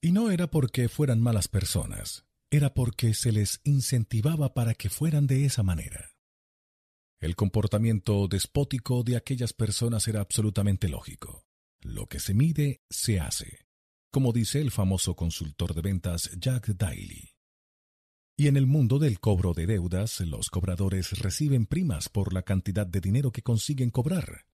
Y 0.00 0.12
no 0.12 0.30
era 0.30 0.50
porque 0.50 0.88
fueran 0.88 1.20
malas 1.20 1.48
personas, 1.48 2.26
era 2.50 2.74
porque 2.74 3.14
se 3.14 3.32
les 3.32 3.60
incentivaba 3.64 4.54
para 4.54 4.74
que 4.74 4.90
fueran 4.90 5.26
de 5.26 5.44
esa 5.44 5.62
manera. 5.62 6.12
El 7.18 7.34
comportamiento 7.34 8.28
despótico 8.28 9.02
de 9.02 9.16
aquellas 9.16 9.52
personas 9.52 10.06
era 10.06 10.20
absolutamente 10.20 10.88
lógico. 10.88 11.46
Lo 11.80 12.06
que 12.06 12.20
se 12.20 12.34
mide, 12.34 12.82
se 12.90 13.20
hace, 13.20 13.66
como 14.10 14.32
dice 14.32 14.60
el 14.60 14.70
famoso 14.70 15.16
consultor 15.16 15.74
de 15.74 15.82
ventas 15.82 16.30
Jack 16.38 16.68
Daly. 16.68 17.35
Y 18.38 18.48
en 18.48 18.58
el 18.58 18.66
mundo 18.66 18.98
del 18.98 19.18
cobro 19.18 19.54
de 19.54 19.66
deudas, 19.66 20.20
los 20.20 20.50
cobradores 20.50 21.18
reciben 21.20 21.64
primas 21.64 22.10
por 22.10 22.34
la 22.34 22.42
cantidad 22.42 22.86
de 22.86 23.00
dinero 23.00 23.32
que 23.32 23.42
consiguen 23.42 23.90
cobrar. 23.90 24.46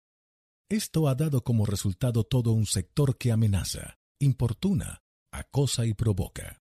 Esto 0.69 1.07
ha 1.07 1.15
dado 1.15 1.43
como 1.43 1.65
resultado 1.65 2.23
todo 2.23 2.51
un 2.51 2.67
sector 2.67 3.17
que 3.17 3.31
amenaza, 3.31 3.97
importuna, 4.19 5.01
acosa 5.31 5.87
y 5.87 5.95
provoca. 5.95 6.61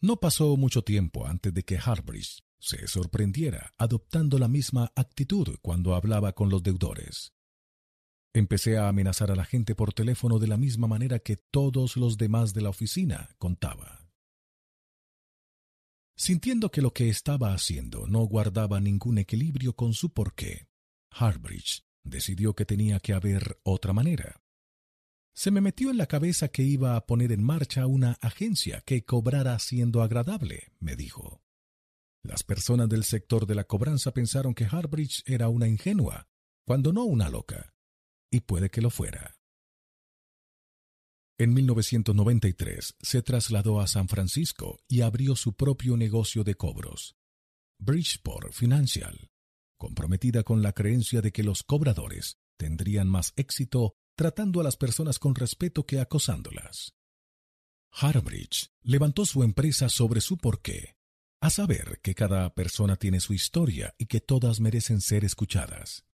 No 0.00 0.16
pasó 0.16 0.56
mucho 0.56 0.82
tiempo 0.82 1.26
antes 1.26 1.52
de 1.52 1.64
que 1.64 1.78
Harbridge 1.78 2.42
se 2.58 2.88
sorprendiera 2.88 3.72
adoptando 3.76 4.38
la 4.38 4.48
misma 4.48 4.90
actitud 4.96 5.56
cuando 5.60 5.94
hablaba 5.94 6.32
con 6.32 6.48
los 6.48 6.62
deudores. 6.62 7.32
Empecé 8.34 8.78
a 8.78 8.88
amenazar 8.88 9.30
a 9.30 9.36
la 9.36 9.44
gente 9.44 9.74
por 9.74 9.92
teléfono 9.92 10.38
de 10.38 10.46
la 10.46 10.56
misma 10.56 10.86
manera 10.86 11.18
que 11.18 11.36
todos 11.36 11.98
los 11.98 12.16
demás 12.16 12.54
de 12.54 12.62
la 12.62 12.70
oficina 12.70 13.28
contaba. 13.38 14.01
Sintiendo 16.22 16.70
que 16.70 16.82
lo 16.82 16.92
que 16.92 17.08
estaba 17.08 17.52
haciendo 17.52 18.06
no 18.06 18.20
guardaba 18.20 18.78
ningún 18.78 19.18
equilibrio 19.18 19.74
con 19.74 19.92
su 19.92 20.12
porqué, 20.12 20.68
Harbridge 21.10 21.84
decidió 22.04 22.54
que 22.54 22.64
tenía 22.64 23.00
que 23.00 23.12
haber 23.12 23.58
otra 23.64 23.92
manera. 23.92 24.40
Se 25.34 25.50
me 25.50 25.60
metió 25.60 25.90
en 25.90 25.96
la 25.96 26.06
cabeza 26.06 26.46
que 26.46 26.62
iba 26.62 26.94
a 26.94 27.06
poner 27.06 27.32
en 27.32 27.42
marcha 27.42 27.88
una 27.88 28.18
agencia 28.20 28.82
que 28.82 29.04
cobrara 29.04 29.58
siendo 29.58 30.00
agradable, 30.00 30.70
me 30.78 30.94
dijo. 30.94 31.42
Las 32.22 32.44
personas 32.44 32.88
del 32.88 33.02
sector 33.02 33.44
de 33.44 33.56
la 33.56 33.64
cobranza 33.64 34.12
pensaron 34.12 34.54
que 34.54 34.68
Harbridge 34.70 35.24
era 35.26 35.48
una 35.48 35.66
ingenua, 35.66 36.28
cuando 36.64 36.92
no 36.92 37.02
una 37.02 37.30
loca, 37.30 37.74
y 38.30 38.42
puede 38.42 38.70
que 38.70 38.80
lo 38.80 38.90
fuera. 38.90 39.41
En 41.42 41.54
1993 41.54 42.94
se 43.02 43.20
trasladó 43.20 43.80
a 43.80 43.88
San 43.88 44.06
Francisco 44.06 44.78
y 44.86 45.00
abrió 45.00 45.34
su 45.34 45.56
propio 45.56 45.96
negocio 45.96 46.44
de 46.44 46.54
cobros, 46.54 47.16
Bridgeport 47.80 48.52
Financial, 48.52 49.28
comprometida 49.76 50.44
con 50.44 50.62
la 50.62 50.72
creencia 50.72 51.20
de 51.20 51.32
que 51.32 51.42
los 51.42 51.64
cobradores 51.64 52.38
tendrían 52.56 53.08
más 53.08 53.32
éxito 53.34 53.96
tratando 54.14 54.60
a 54.60 54.62
las 54.62 54.76
personas 54.76 55.18
con 55.18 55.34
respeto 55.34 55.84
que 55.84 55.98
acosándolas. 55.98 56.94
Harbridge 57.90 58.70
levantó 58.82 59.26
su 59.26 59.42
empresa 59.42 59.88
sobre 59.88 60.20
su 60.20 60.38
porqué, 60.38 60.94
a 61.40 61.50
saber 61.50 61.98
que 62.04 62.14
cada 62.14 62.54
persona 62.54 62.94
tiene 62.94 63.18
su 63.18 63.34
historia 63.34 63.96
y 63.98 64.06
que 64.06 64.20
todas 64.20 64.60
merecen 64.60 65.00
ser 65.00 65.24
escuchadas. 65.24 66.04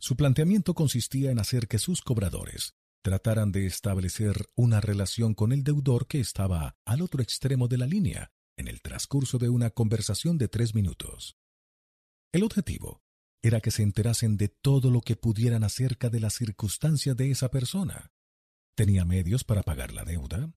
Su 0.00 0.16
planteamiento 0.16 0.74
consistía 0.74 1.30
en 1.30 1.38
hacer 1.38 1.68
que 1.68 1.78
sus 1.78 2.02
cobradores 2.02 2.74
trataran 3.08 3.52
de 3.52 3.64
establecer 3.64 4.50
una 4.54 4.82
relación 4.82 5.32
con 5.32 5.52
el 5.52 5.64
deudor 5.64 6.06
que 6.06 6.20
estaba 6.20 6.76
al 6.84 7.00
otro 7.00 7.22
extremo 7.22 7.66
de 7.66 7.78
la 7.78 7.86
línea 7.86 8.32
en 8.58 8.68
el 8.68 8.82
transcurso 8.82 9.38
de 9.38 9.48
una 9.48 9.70
conversación 9.70 10.36
de 10.36 10.48
tres 10.48 10.74
minutos. 10.74 11.38
El 12.34 12.42
objetivo 12.42 13.02
era 13.42 13.62
que 13.62 13.70
se 13.70 13.82
enterasen 13.82 14.36
de 14.36 14.48
todo 14.48 14.90
lo 14.90 15.00
que 15.00 15.16
pudieran 15.16 15.64
acerca 15.64 16.10
de 16.10 16.20
la 16.20 16.28
circunstancia 16.28 17.14
de 17.14 17.30
esa 17.30 17.50
persona. 17.50 18.12
¿Tenía 18.74 19.06
medios 19.06 19.42
para 19.42 19.62
pagar 19.62 19.94
la 19.94 20.04
deuda? 20.04 20.52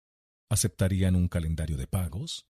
¿Aceptarían 0.50 1.16
un 1.16 1.30
calendario 1.30 1.78
de 1.78 1.88
pagos? 1.88 2.50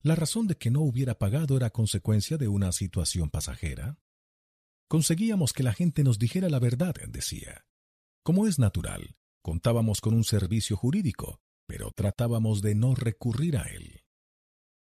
¿La 0.00 0.14
razón 0.14 0.46
de 0.46 0.56
que 0.56 0.70
no 0.70 0.80
hubiera 0.80 1.18
pagado 1.18 1.58
era 1.58 1.68
consecuencia 1.68 2.38
de 2.38 2.48
una 2.48 2.72
situación 2.72 3.28
pasajera? 3.28 3.98
Conseguíamos 4.88 5.52
que 5.52 5.62
la 5.62 5.74
gente 5.74 6.04
nos 6.04 6.18
dijera 6.18 6.48
la 6.48 6.58
verdad, 6.58 6.94
decía. 7.08 7.66
Como 8.22 8.46
es 8.46 8.58
natural, 8.58 9.14
contábamos 9.42 10.00
con 10.00 10.14
un 10.14 10.24
servicio 10.24 10.76
jurídico, 10.76 11.40
pero 11.66 11.90
tratábamos 11.90 12.62
de 12.62 12.74
no 12.74 12.94
recurrir 12.94 13.56
a 13.56 13.64
él. 13.64 14.02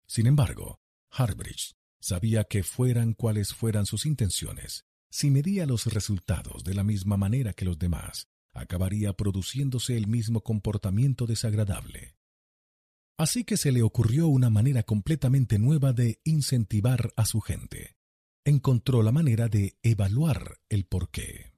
Sin 0.08 0.28
embargo, 0.28 0.80
Harbridge 1.12 1.76
Sabía 2.06 2.44
que 2.44 2.62
fueran 2.62 3.14
cuales 3.14 3.56
fueran 3.56 3.88
sus 3.88 4.06
intenciones, 4.06 4.86
si 5.10 5.32
medía 5.32 5.66
los 5.66 5.88
resultados 5.88 6.64
de 6.64 6.76
la 6.76 6.84
misma 6.84 7.18
manera 7.18 7.54
que 7.54 7.66
los 7.66 7.80
demás, 7.80 8.28
acabaría 8.54 9.14
produciéndose 9.14 9.98
el 9.98 10.06
mismo 10.06 10.42
comportamiento 10.42 11.26
desagradable. 11.26 12.16
Así 13.18 13.44
que 13.44 13.58
se 13.58 13.72
le 13.72 13.82
ocurrió 13.82 14.28
una 14.28 14.52
manera 14.52 14.84
completamente 14.84 15.58
nueva 15.58 15.94
de 15.94 16.20
incentivar 16.26 17.12
a 17.16 17.26
su 17.26 17.42
gente. 17.42 17.96
Encontró 18.44 19.02
la 19.02 19.12
manera 19.12 19.48
de 19.48 19.76
evaluar 19.82 20.60
el 20.70 20.86
porqué. 20.86 21.55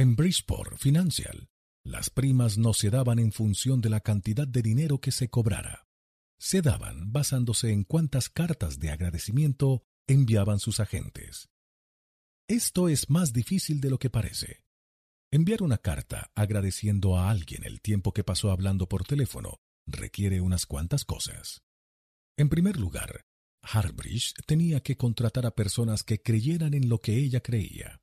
En 0.00 0.16
Bridgeport 0.16 0.78
Financial, 0.78 1.50
las 1.84 2.08
primas 2.08 2.56
no 2.56 2.72
se 2.72 2.88
daban 2.88 3.18
en 3.18 3.32
función 3.32 3.82
de 3.82 3.90
la 3.90 4.00
cantidad 4.00 4.48
de 4.48 4.62
dinero 4.62 4.98
que 4.98 5.12
se 5.12 5.28
cobrara 5.28 5.90
se 6.40 6.62
daban 6.62 7.12
basándose 7.12 7.70
en 7.70 7.84
cuántas 7.84 8.30
cartas 8.30 8.78
de 8.78 8.90
agradecimiento 8.90 9.84
enviaban 10.06 10.58
sus 10.58 10.80
agentes. 10.80 11.50
Esto 12.48 12.88
es 12.88 13.10
más 13.10 13.34
difícil 13.34 13.82
de 13.82 13.90
lo 13.90 13.98
que 13.98 14.08
parece. 14.08 14.64
Enviar 15.30 15.62
una 15.62 15.76
carta 15.76 16.32
agradeciendo 16.34 17.18
a 17.18 17.30
alguien 17.30 17.64
el 17.64 17.82
tiempo 17.82 18.14
que 18.14 18.24
pasó 18.24 18.50
hablando 18.50 18.88
por 18.88 19.04
teléfono 19.04 19.60
requiere 19.86 20.40
unas 20.40 20.64
cuantas 20.64 21.04
cosas. 21.04 21.62
En 22.38 22.48
primer 22.48 22.78
lugar, 22.78 23.26
Harbridge 23.62 24.32
tenía 24.46 24.80
que 24.80 24.96
contratar 24.96 25.44
a 25.44 25.54
personas 25.54 26.02
que 26.04 26.22
creyeran 26.22 26.72
en 26.72 26.88
lo 26.88 27.02
que 27.02 27.18
ella 27.18 27.40
creía. 27.42 28.00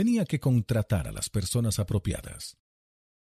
Tenía 0.00 0.24
que 0.24 0.40
contratar 0.40 1.08
a 1.08 1.12
las 1.12 1.28
personas 1.28 1.78
apropiadas. 1.78 2.56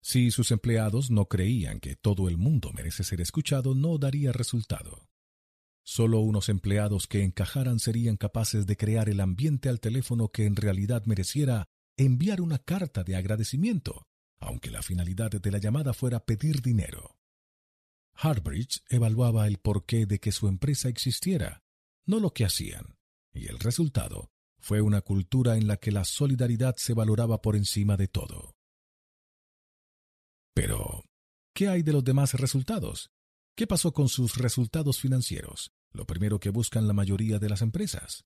Si 0.02 0.32
sus 0.32 0.50
empleados 0.52 1.12
no 1.12 1.26
creían 1.26 1.82
que 1.82 1.98
todo 1.98 2.30
el 2.30 2.38
mundo 2.38 2.72
merece 2.72 3.04
ser 3.04 3.20
escuchado, 3.20 3.76
no 3.76 3.98
daría 3.98 4.32
resultado. 4.32 5.10
Solo 5.84 6.22
unos 6.22 6.48
empleados 6.48 7.06
que 7.06 7.26
encajaran 7.26 7.80
serían 7.80 8.16
capaces 8.16 8.66
de 8.66 8.78
crear 8.78 9.10
el 9.10 9.20
ambiente 9.20 9.68
al 9.68 9.82
teléfono 9.82 10.30
que 10.30 10.46
en 10.46 10.56
realidad 10.56 11.04
mereciera 11.04 11.68
enviar 11.98 12.40
una 12.40 12.60
carta 12.60 13.04
de 13.04 13.18
agradecimiento, 13.18 14.08
aunque 14.40 14.72
la 14.72 14.82
finalidad 14.82 15.32
de 15.32 15.52
la 15.52 15.58
llamada 15.58 15.94
fuera 15.94 16.24
pedir 16.24 16.62
dinero. 16.62 17.18
Harbridge 18.14 18.86
evaluaba 18.88 19.48
el 19.48 19.58
porqué 19.58 20.06
de 20.06 20.20
que 20.20 20.32
su 20.32 20.48
empresa 20.48 20.88
existiera, 20.88 21.62
no 22.06 22.22
lo 22.22 22.34
que 22.34 22.46
hacían, 22.46 22.96
y 23.34 23.48
el 23.48 23.60
resultado 23.60 24.32
fue 24.60 24.82
una 24.82 25.02
cultura 25.02 25.58
en 25.58 25.68
la 25.68 25.78
que 25.78 25.92
la 25.92 26.06
solidaridad 26.06 26.76
se 26.78 26.94
valoraba 26.94 27.42
por 27.42 27.56
encima 27.56 27.98
de 27.98 28.08
todo. 28.08 28.56
Pero, 30.54 31.06
¿qué 31.54 31.70
hay 31.70 31.84
de 31.84 31.94
los 31.94 32.04
demás 32.04 32.34
resultados? 32.34 33.12
¿Qué 33.56 33.68
pasó 33.68 33.94
con 33.94 34.10
sus 34.10 34.38
resultados 34.38 35.00
financieros? 35.00 35.72
Lo 35.92 36.06
primero 36.06 36.40
que 36.40 36.50
buscan 36.50 36.88
la 36.88 36.94
mayoría 36.94 37.40
de 37.40 37.50
las 37.50 37.62
empresas. 37.62 38.26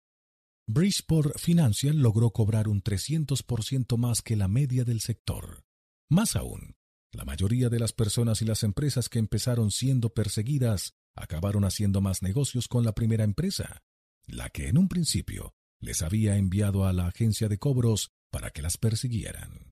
Bridgeport 0.68 1.38
Financial 1.38 1.96
logró 1.96 2.32
cobrar 2.32 2.68
un 2.68 2.82
300% 2.82 3.98
más 3.98 4.22
que 4.22 4.36
la 4.36 4.48
media 4.48 4.84
del 4.84 5.02
sector. 5.02 5.64
Más 6.10 6.36
aún, 6.36 6.76
la 7.12 7.26
mayoría 7.26 7.70
de 7.70 7.80
las 7.80 7.94
personas 7.94 8.42
y 8.42 8.46
las 8.46 8.64
empresas 8.64 9.10
que 9.10 9.20
empezaron 9.20 9.72
siendo 9.72 10.14
perseguidas 10.14 10.94
acabaron 11.16 11.66
haciendo 11.66 12.02
más 12.02 12.22
negocios 12.22 12.68
con 12.68 12.84
la 12.84 12.94
primera 12.94 13.24
empresa, 13.24 13.84
la 14.26 14.50
que 14.50 14.68
en 14.68 14.78
un 14.78 14.88
principio 14.88 15.54
les 15.84 16.02
había 16.02 16.38
enviado 16.38 16.86
a 16.86 16.94
la 16.94 17.08
agencia 17.08 17.50
de 17.50 17.60
cobros 17.60 18.12
para 18.32 18.50
que 18.52 18.62
las 18.62 18.78
persiguieran. 18.78 19.72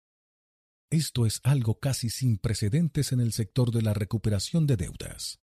esto 0.91 1.25
es 1.25 1.39
algo 1.43 1.79
casi 1.79 2.09
sin 2.09 2.37
precedentes 2.37 3.13
en 3.13 3.21
el 3.21 3.31
sector 3.31 3.71
de 3.71 3.81
la 3.81 3.93
recuperación 3.93 4.67
de 4.67 4.75
deudas. 4.75 5.39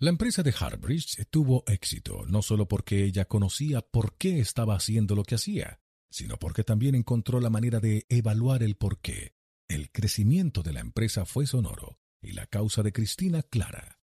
La 0.00 0.10
empresa 0.10 0.42
de 0.42 0.54
Harbridge 0.58 1.26
tuvo 1.28 1.64
éxito 1.66 2.24
no 2.26 2.40
solo 2.40 2.66
porque 2.66 3.04
ella 3.04 3.26
conocía 3.26 3.82
por 3.82 4.16
qué 4.16 4.40
estaba 4.40 4.74
haciendo 4.74 5.14
lo 5.14 5.24
que 5.24 5.34
hacía, 5.34 5.80
sino 6.10 6.38
porque 6.38 6.64
también 6.64 6.94
encontró 6.94 7.40
la 7.40 7.50
manera 7.50 7.80
de 7.80 8.06
evaluar 8.08 8.62
el 8.62 8.76
por 8.76 9.00
qué. 9.00 9.34
El 9.68 9.90
crecimiento 9.90 10.62
de 10.62 10.72
la 10.72 10.80
empresa 10.80 11.26
fue 11.26 11.46
sonoro 11.46 11.98
y 12.22 12.32
la 12.32 12.46
causa 12.46 12.82
de 12.82 12.92
Cristina 12.92 13.42
clara. 13.42 14.00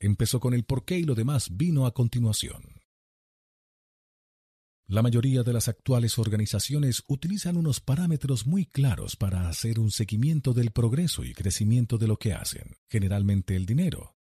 Empezó 0.00 0.40
con 0.40 0.54
el 0.54 0.64
por 0.64 0.84
qué 0.84 0.98
y 0.98 1.04
lo 1.04 1.14
demás 1.14 1.56
vino 1.56 1.86
a 1.86 1.92
continuación. 1.92 2.81
La 4.92 5.00
mayoría 5.00 5.42
de 5.42 5.54
las 5.54 5.68
actuales 5.68 6.18
organizaciones 6.18 7.02
utilizan 7.06 7.56
unos 7.56 7.80
parámetros 7.80 8.46
muy 8.46 8.66
claros 8.66 9.16
para 9.16 9.48
hacer 9.48 9.80
un 9.80 9.90
seguimiento 9.90 10.52
del 10.52 10.70
progreso 10.70 11.24
y 11.24 11.32
crecimiento 11.32 11.96
de 11.96 12.06
lo 12.06 12.18
que 12.18 12.34
hacen, 12.34 12.76
generalmente 12.90 13.56
el 13.56 13.64
dinero. 13.64 14.18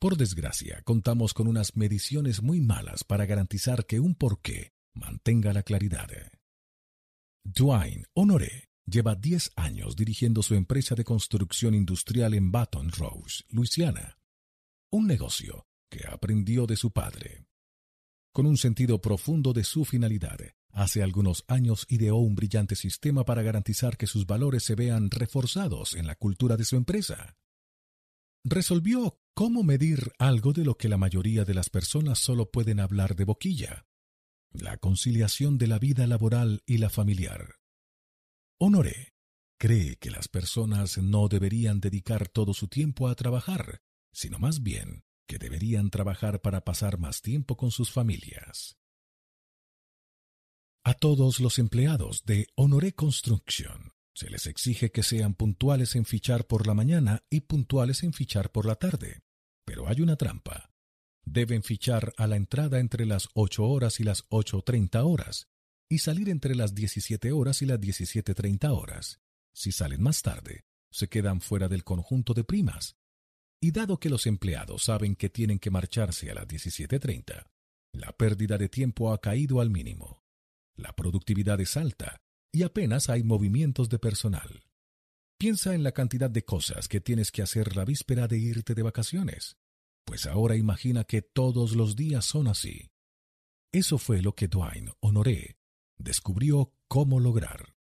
Por 0.00 0.16
desgracia, 0.16 0.82
contamos 0.82 1.32
con 1.32 1.46
unas 1.46 1.76
mediciones 1.76 2.42
muy 2.42 2.60
malas 2.60 3.04
para 3.04 3.24
garantizar 3.24 3.86
que 3.86 4.00
un 4.00 4.16
porqué 4.16 4.72
mantenga 4.94 5.52
la 5.52 5.62
claridad. 5.62 6.08
Dwayne 7.44 8.04
Honoré 8.14 8.70
lleva 8.86 9.14
10 9.14 9.52
años 9.54 9.94
dirigiendo 9.94 10.42
su 10.42 10.56
empresa 10.56 10.96
de 10.96 11.04
construcción 11.04 11.72
industrial 11.72 12.34
en 12.34 12.50
Baton 12.50 12.90
Rouge, 12.90 13.44
Luisiana, 13.48 14.18
un 14.90 15.06
negocio 15.06 15.68
que 15.88 16.04
aprendió 16.08 16.66
de 16.66 16.74
su 16.74 16.90
padre. 16.90 17.46
Con 18.34 18.46
un 18.46 18.56
sentido 18.56 19.00
profundo 19.00 19.52
de 19.52 19.62
su 19.62 19.84
finalidad, 19.84 20.40
hace 20.72 21.04
algunos 21.04 21.44
años 21.46 21.86
ideó 21.88 22.16
un 22.16 22.34
brillante 22.34 22.74
sistema 22.74 23.24
para 23.24 23.42
garantizar 23.42 23.96
que 23.96 24.08
sus 24.08 24.26
valores 24.26 24.64
se 24.64 24.74
vean 24.74 25.08
reforzados 25.12 25.94
en 25.94 26.08
la 26.08 26.16
cultura 26.16 26.56
de 26.56 26.64
su 26.64 26.74
empresa. 26.74 27.36
Resolvió 28.42 29.20
cómo 29.34 29.62
medir 29.62 30.10
algo 30.18 30.52
de 30.52 30.64
lo 30.64 30.76
que 30.76 30.88
la 30.88 30.96
mayoría 30.96 31.44
de 31.44 31.54
las 31.54 31.70
personas 31.70 32.18
solo 32.18 32.50
pueden 32.50 32.80
hablar 32.80 33.14
de 33.14 33.22
boquilla, 33.22 33.86
la 34.50 34.78
conciliación 34.78 35.56
de 35.56 35.68
la 35.68 35.78
vida 35.78 36.04
laboral 36.08 36.64
y 36.66 36.78
la 36.78 36.90
familiar. 36.90 37.60
Honoré 38.58 39.14
cree 39.60 39.94
que 39.94 40.10
las 40.10 40.26
personas 40.26 40.98
no 40.98 41.28
deberían 41.28 41.78
dedicar 41.78 42.26
todo 42.26 42.52
su 42.52 42.66
tiempo 42.66 43.06
a 43.06 43.14
trabajar, 43.14 43.80
sino 44.12 44.40
más 44.40 44.64
bien 44.64 45.04
que 45.26 45.38
deberían 45.38 45.90
trabajar 45.90 46.40
para 46.40 46.62
pasar 46.62 46.98
más 46.98 47.22
tiempo 47.22 47.56
con 47.56 47.70
sus 47.70 47.90
familias. 47.90 48.76
A 50.84 50.94
todos 50.94 51.40
los 51.40 51.58
empleados 51.58 52.24
de 52.24 52.46
Honoré 52.56 52.92
Construction 52.92 53.92
se 54.14 54.30
les 54.30 54.46
exige 54.46 54.92
que 54.92 55.02
sean 55.02 55.34
puntuales 55.34 55.96
en 55.96 56.04
fichar 56.04 56.46
por 56.46 56.66
la 56.66 56.74
mañana 56.74 57.24
y 57.30 57.40
puntuales 57.40 58.02
en 58.02 58.12
fichar 58.12 58.52
por 58.52 58.66
la 58.66 58.76
tarde. 58.76 59.22
Pero 59.64 59.88
hay 59.88 60.02
una 60.02 60.16
trampa. 60.16 60.70
Deben 61.24 61.62
fichar 61.62 62.12
a 62.18 62.26
la 62.26 62.36
entrada 62.36 62.80
entre 62.80 63.06
las 63.06 63.28
8 63.32 63.64
horas 63.64 63.98
y 63.98 64.04
las 64.04 64.28
8.30 64.28 65.02
horas 65.04 65.48
y 65.88 65.98
salir 65.98 66.28
entre 66.28 66.54
las 66.54 66.74
17 66.74 67.32
horas 67.32 67.62
y 67.62 67.66
las 67.66 67.80
17.30 67.80 68.70
horas. 68.70 69.20
Si 69.52 69.72
salen 69.72 70.02
más 70.02 70.22
tarde, 70.22 70.64
se 70.90 71.08
quedan 71.08 71.40
fuera 71.40 71.68
del 71.68 71.82
conjunto 71.82 72.34
de 72.34 72.44
primas 72.44 72.96
y 73.64 73.70
dado 73.70 73.98
que 73.98 74.10
los 74.10 74.26
empleados 74.26 74.84
saben 74.84 75.16
que 75.16 75.30
tienen 75.30 75.58
que 75.58 75.70
marcharse 75.70 76.30
a 76.30 76.34
las 76.34 76.46
17.30, 76.46 77.46
la 77.94 78.12
pérdida 78.12 78.58
de 78.58 78.68
tiempo 78.68 79.10
ha 79.10 79.22
caído 79.22 79.58
al 79.58 79.70
mínimo. 79.70 80.22
La 80.76 80.94
productividad 80.94 81.58
es 81.62 81.78
alta 81.78 82.20
y 82.52 82.62
apenas 82.62 83.08
hay 83.08 83.22
movimientos 83.22 83.88
de 83.88 83.98
personal. 83.98 84.64
Piensa 85.38 85.74
en 85.74 85.82
la 85.82 85.92
cantidad 85.92 86.28
de 86.28 86.44
cosas 86.44 86.88
que 86.88 87.00
tienes 87.00 87.32
que 87.32 87.40
hacer 87.40 87.74
la 87.74 87.86
víspera 87.86 88.28
de 88.28 88.36
irte 88.36 88.74
de 88.74 88.82
vacaciones, 88.82 89.56
pues 90.04 90.26
ahora 90.26 90.56
imagina 90.56 91.04
que 91.04 91.22
todos 91.22 91.74
los 91.74 91.96
días 91.96 92.26
son 92.26 92.48
así. 92.48 92.90
Eso 93.72 93.96
fue 93.96 94.20
lo 94.20 94.34
que 94.34 94.46
Dwayne 94.46 94.92
Honoré 95.00 95.56
descubrió 95.96 96.74
cómo 96.86 97.18
lograr. 97.18 97.74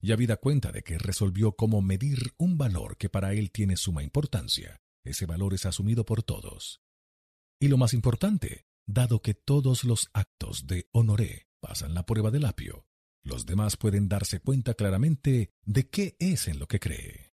Y 0.00 0.12
habida 0.12 0.38
cuenta 0.38 0.72
de 0.72 0.82
que 0.82 0.96
resolvió 0.96 1.56
cómo 1.56 1.82
medir 1.82 2.32
un 2.38 2.56
valor 2.56 2.96
que 2.96 3.10
para 3.10 3.34
él 3.34 3.50
tiene 3.50 3.76
suma 3.76 4.02
importancia, 4.02 4.80
ese 5.04 5.26
valor 5.26 5.54
es 5.54 5.66
asumido 5.66 6.04
por 6.04 6.22
todos. 6.22 6.82
Y 7.60 7.68
lo 7.68 7.76
más 7.76 7.94
importante, 7.94 8.66
dado 8.86 9.22
que 9.22 9.34
todos 9.34 9.84
los 9.84 10.08
actos 10.12 10.66
de 10.66 10.88
honoré 10.92 11.48
pasan 11.60 11.94
la 11.94 12.06
prueba 12.06 12.30
del 12.30 12.44
apio, 12.46 12.86
los 13.22 13.46
demás 13.46 13.76
pueden 13.76 14.08
darse 14.08 14.40
cuenta 14.40 14.74
claramente 14.74 15.52
de 15.64 15.88
qué 15.88 16.16
es 16.18 16.48
en 16.48 16.58
lo 16.58 16.66
que 16.66 16.80
cree. 16.80 17.32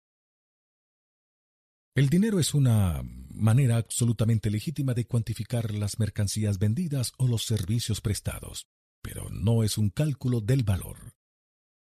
El 1.94 2.08
dinero 2.08 2.40
es 2.40 2.54
una 2.54 3.02
manera 3.04 3.76
absolutamente 3.76 4.50
legítima 4.50 4.94
de 4.94 5.06
cuantificar 5.06 5.72
las 5.72 5.98
mercancías 5.98 6.58
vendidas 6.58 7.12
o 7.18 7.28
los 7.28 7.44
servicios 7.44 8.00
prestados, 8.00 8.66
pero 9.00 9.28
no 9.30 9.62
es 9.62 9.78
un 9.78 9.90
cálculo 9.90 10.40
del 10.40 10.64
valor. 10.64 11.14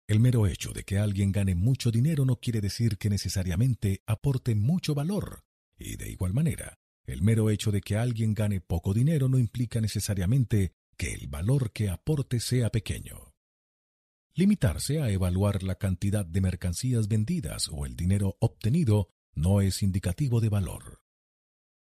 El 0.08 0.20
mero 0.20 0.46
hecho 0.46 0.72
de 0.72 0.84
que 0.84 1.00
alguien 1.00 1.32
gane 1.32 1.56
mucho 1.56 1.92
dinero 1.92 2.26
no 2.26 2.40
quiere 2.40 2.62
decir 2.62 2.98
que 2.98 3.10
necesariamente 3.10 4.04
aporte 4.06 4.54
mucho 4.54 4.94
valor, 4.94 5.44
y 5.78 5.96
de 5.96 6.10
igual 6.10 6.34
manera, 6.34 6.78
el 7.06 7.22
mero 7.22 7.50
hecho 7.50 7.72
de 7.72 7.82
que 7.82 7.96
alguien 7.96 8.34
gane 8.34 8.62
poco 8.62 8.94
dinero 8.94 9.30
no 9.30 9.38
implica 9.38 9.80
necesariamente 9.80 10.74
que 10.98 11.14
el 11.14 11.28
valor 11.28 11.72
que 11.72 11.90
aporte 11.90 12.40
sea 12.40 12.70
pequeño. 12.70 13.34
Limitarse 14.34 15.02
a 15.02 15.10
evaluar 15.10 15.64
la 15.64 15.76
cantidad 15.76 16.26
de 16.26 16.42
mercancías 16.42 17.08
vendidas 17.08 17.70
o 17.72 17.86
el 17.86 17.96
dinero 17.96 18.38
obtenido 18.40 19.10
no 19.34 19.62
es 19.62 19.82
indicativo 19.82 20.42
de 20.42 20.50
valor. 20.50 21.02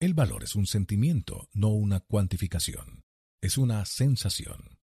El 0.00 0.14
valor 0.14 0.44
es 0.44 0.54
un 0.54 0.66
sentimiento, 0.66 1.48
no 1.52 1.68
una 1.68 2.00
cuantificación. 2.00 3.02
Es 3.40 3.58
una 3.58 3.84
sensación. 3.84 4.78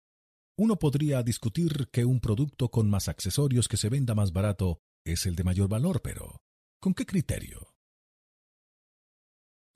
Uno 0.57 0.79
podría 0.79 1.23
discutir 1.23 1.89
que 1.91 2.05
un 2.05 2.21
producto 2.21 2.71
con 2.71 2.89
más 2.89 3.09
accesorios 3.09 3.67
que 3.67 3.77
se 3.77 3.89
venda 3.89 4.15
más 4.15 4.33
barato 4.33 4.81
es 5.05 5.27
el 5.27 5.35
de 5.35 5.45
mayor 5.45 5.69
valor, 5.69 6.01
pero 6.03 6.43
¿con 6.81 6.95
qué 6.95 7.07
criterio? 7.07 7.70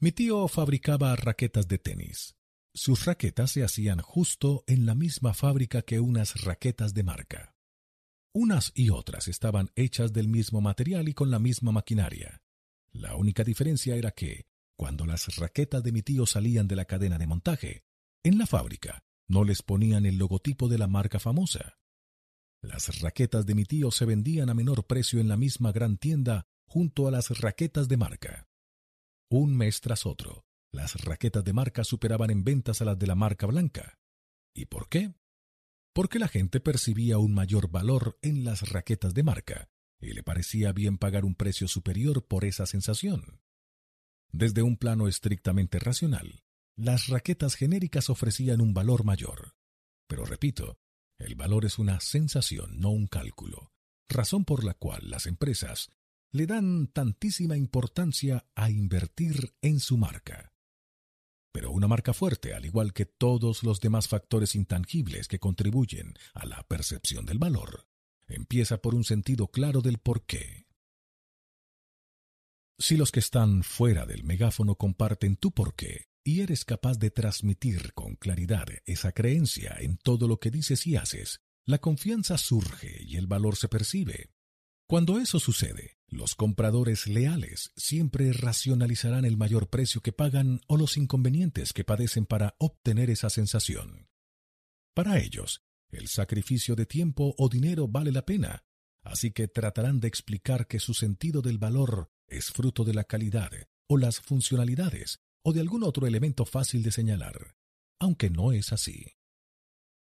Mi 0.04 0.12
tío 0.12 0.49
fabricaba 0.49 1.17
raquetas 1.17 1.67
de 1.67 1.78
tenis. 1.78 2.37
Sus 2.74 3.06
raquetas 3.06 3.53
se 3.53 3.65
hacían 3.65 4.03
justo 4.03 4.62
en 4.67 4.85
la 4.85 4.94
misma 4.94 5.33
fábrica 5.33 5.81
que 5.81 5.99
unas 5.99 6.42
raquetas 6.42 6.92
de 6.92 7.03
marca. 7.04 7.54
Unas 8.35 8.70
y 8.74 8.90
otras 8.90 9.28
estaban 9.28 9.70
hechas 9.76 10.12
del 10.12 10.28
mismo 10.28 10.60
material 10.60 11.08
y 11.08 11.15
con 11.15 11.31
la 11.31 11.38
misma 11.38 11.72
maquinaria. 11.72 12.42
La 12.92 13.17
única 13.17 13.44
diferencia 13.44 13.97
era 13.97 14.10
que, 14.10 14.44
cuando 14.76 15.06
las 15.06 15.37
raquetas 15.37 15.83
de 15.83 15.92
mi 15.92 16.03
tío 16.03 16.26
salían 16.26 16.69
de 16.69 16.76
la 16.76 16.85
cadena 16.85 17.17
de 17.17 17.26
montaje, 17.26 17.85
en 18.22 18.37
la 18.37 18.47
fábrica 18.47 19.04
no 19.26 19.42
les 19.42 19.62
ponían 19.62 20.04
el 20.04 20.19
logotipo 20.19 20.69
de 20.69 20.76
la 20.76 20.87
marca 20.87 21.19
famosa. 21.19 21.78
Las 22.60 23.01
raquetas 23.01 23.47
de 23.47 23.54
mi 23.54 23.65
tío 23.65 23.90
se 23.90 24.04
vendían 24.04 24.51
a 24.51 24.54
menor 24.54 24.87
precio 24.87 25.19
en 25.19 25.28
la 25.28 25.38
misma 25.38 25.72
gran 25.72 25.97
tienda 25.97 26.44
junto 26.67 27.08
a 27.08 27.10
las 27.10 27.31
raquetas 27.40 27.88
de 27.88 27.97
marca. 27.97 28.49
Un 29.31 29.57
mes 29.57 29.81
tras 29.81 30.07
otro, 30.07 30.44
las 30.73 31.03
raquetas 31.05 31.44
de 31.44 31.53
marca 31.53 31.85
superaban 31.85 32.31
en 32.31 32.44
ventas 32.44 32.81
a 32.81 32.85
las 32.85 32.99
de 32.99 33.07
la 33.07 33.15
marca 33.15 33.47
blanca. 33.47 33.99
¿Y 34.55 34.67
por 34.67 34.89
qué? 34.89 35.15
Porque 35.92 36.19
la 36.19 36.28
gente 36.28 36.60
percibía 36.60 37.19
un 37.19 37.33
mayor 37.33 37.71
valor 37.71 38.19
en 38.23 38.44
las 38.44 38.69
raquetas 38.71 39.15
de 39.15 39.23
marca 39.23 39.69
y 40.01 40.12
le 40.12 40.23
parecía 40.23 40.73
bien 40.73 40.99
pagar 40.99 41.24
un 41.24 41.35
precio 41.35 41.69
superior 41.69 42.26
por 42.26 42.44
esa 42.44 42.67
sensación. 42.67 43.40
Desde 44.31 44.62
un 44.62 44.76
plano 44.76 45.08
estrictamente 45.08 45.78
racional, 45.78 46.44
las 46.76 47.07
raquetas 47.07 47.55
genéricas 47.55 48.10
ofrecían 48.10 48.60
un 48.60 48.74
valor 48.74 49.05
mayor. 49.05 49.55
Pero 50.08 50.24
repito, 50.24 50.78
el 51.19 51.37
valor 51.37 51.65
es 51.65 51.78
una 51.78 52.01
sensación, 52.01 52.81
no 52.81 52.90
un 52.90 53.07
cálculo, 53.07 53.73
razón 54.08 54.44
por 54.44 54.65
la 54.65 54.74
cual 54.74 55.08
las 55.10 55.26
empresas 55.26 55.90
le 56.34 56.47
dan 56.47 56.88
tantísima 56.88 57.56
importancia 57.56 58.44
a 58.56 58.68
invertir 58.68 59.54
en 59.62 59.78
su 59.78 59.97
marca. 59.97 60.52
Pero 61.52 61.70
una 61.70 61.86
marca 61.86 62.12
fuerte, 62.12 62.54
al 62.54 62.67
igual 62.67 62.92
que 62.92 63.06
todos 63.06 63.62
los 63.62 63.78
demás 63.78 64.08
factores 64.08 64.56
intangibles 64.56 65.28
que 65.28 65.38
contribuyen 65.38 66.15
a 66.34 66.44
la 66.44 66.65
percepción 66.65 67.24
del 67.24 67.38
valor, 67.38 67.86
empieza 68.26 68.78
por 68.78 68.97
un 68.97 69.04
sentido 69.04 69.47
claro 69.47 69.81
del 69.81 69.99
por 69.99 70.26
qué. 70.26 70.67
Si 72.81 72.97
los 72.97 73.12
que 73.12 73.20
están 73.20 73.62
fuera 73.62 74.04
del 74.04 74.24
megáfono 74.24 74.74
comparten 74.74 75.36
tu 75.36 75.52
porqué 75.52 76.08
y 76.24 76.40
eres 76.40 76.65
capaz 76.65 76.99
de 76.99 77.12
transmitir 77.12 77.92
con 77.92 78.17
claridad 78.17 78.67
esa 78.86 79.12
creencia 79.12 79.76
en 79.78 79.99
todo 79.99 80.26
lo 80.26 80.40
que 80.40 80.50
dices 80.50 80.84
y 80.88 80.97
haces, 80.97 81.42
la 81.65 81.78
confianza 81.78 82.38
surge 82.38 83.04
y 83.04 83.18
el 83.18 83.28
valor 83.28 83.54
se 83.54 83.68
percibe. 83.68 84.33
Cuando 84.86 85.18
eso 85.18 85.40
sucede, 85.40 85.97
los 86.08 86.34
compradores 86.34 87.06
leales 87.06 87.72
siempre 87.74 88.33
racionalizarán 88.34 89.24
el 89.24 89.38
mayor 89.38 89.70
precio 89.70 90.02
que 90.02 90.12
pagan 90.12 90.60
o 90.67 90.76
los 90.76 90.99
inconvenientes 90.99 91.72
que 91.72 91.84
padecen 91.84 92.26
para 92.26 92.54
obtener 92.58 93.08
esa 93.08 93.31
sensación. 93.31 94.08
Para 94.94 95.18
ellos, 95.18 95.62
el 95.90 96.08
sacrificio 96.08 96.76
de 96.76 96.84
tiempo 96.84 97.34
o 97.38 97.49
dinero 97.49 97.88
vale 97.88 98.12
la 98.12 98.26
pena, 98.26 98.62
así 99.02 99.31
que 99.31 99.49
tratarán 99.49 100.00
de 100.00 100.08
explicar 100.08 100.67
que 100.67 100.81
su 100.81 100.92
sentido 100.92 101.40
del 101.40 101.56
valor 101.56 102.12
es 102.28 102.50
fruto 102.50 102.84
de 102.84 102.92
la 102.92 103.04
calidad 103.04 103.50
o 103.88 103.97
las 103.97 104.20
funcionalidades 104.20 105.20
o 105.42 105.54
de 105.54 105.60
algún 105.60 105.83
otro 105.83 106.06
elemento 106.06 106.44
fácil 106.44 106.83
de 106.83 106.92
señalar, 106.92 107.56
aunque 107.99 108.28
no 108.28 108.52
es 108.52 108.72
así. 108.72 109.17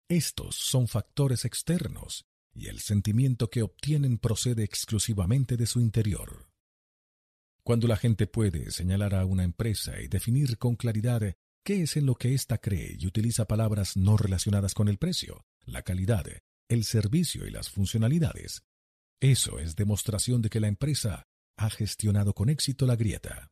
Estos 0.09 0.57
son 0.57 0.87
factores 0.87 1.47
externos 1.47 2.27
y 2.57 2.69
el 2.69 2.81
sentimiento 2.81 3.51
que 3.51 3.63
obtienen 3.63 4.19
procede 4.19 4.65
exclusivamente 4.65 5.57
de 5.57 5.67
su 5.67 5.81
interior. 5.81 6.49
Cuando 7.63 7.87
la 7.87 7.97
gente 7.97 8.27
puede 8.27 8.71
señalar 8.71 9.15
a 9.15 9.25
una 9.25 9.45
empresa 9.45 10.01
y 10.01 10.09
definir 10.09 10.57
con 10.57 10.77
claridad 10.77 11.37
qué 11.65 11.83
es 11.83 11.97
en 11.97 12.07
lo 12.07 12.15
que 12.15 12.33
ésta 12.33 12.59
cree 12.59 12.97
y 12.99 13.07
utiliza 13.07 13.47
palabras 13.47 13.97
no 13.97 14.17
relacionadas 14.17 14.73
con 14.73 14.89
el 14.89 14.99
precio, 14.99 15.45
la 15.65 15.83
calidad, 15.83 16.25
el 16.69 16.85
servicio 16.85 17.47
y 17.47 17.51
las 17.51 17.69
funcionalidades, 17.69 18.63
eso 19.21 19.59
es 19.59 19.77
demostración 19.77 20.43
de 20.43 20.51
que 20.51 20.61
la 20.61 20.69
empresa 20.69 21.27
ha 21.57 21.71
gestionado 21.71 22.35
con 22.35 22.49
éxito 22.51 22.87
la 22.87 22.97
grieta. 22.97 23.51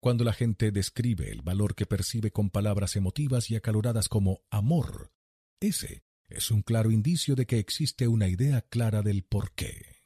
Cuando 0.00 0.24
la 0.24 0.32
gente 0.32 0.70
describe 0.72 1.30
el 1.30 1.42
valor 1.42 1.74
que 1.74 1.86
percibe 1.86 2.30
con 2.30 2.50
palabras 2.50 2.96
emotivas 2.96 3.50
y 3.50 3.56
acaloradas 3.56 4.08
como 4.08 4.42
amor, 4.50 5.12
ese 5.60 6.02
es 6.36 6.50
un 6.50 6.62
claro 6.62 6.90
indicio 6.90 7.34
de 7.34 7.46
que 7.46 7.58
existe 7.58 8.08
una 8.08 8.28
idea 8.28 8.62
clara 8.62 9.02
del 9.02 9.22
por 9.22 9.52
qué. 9.52 10.02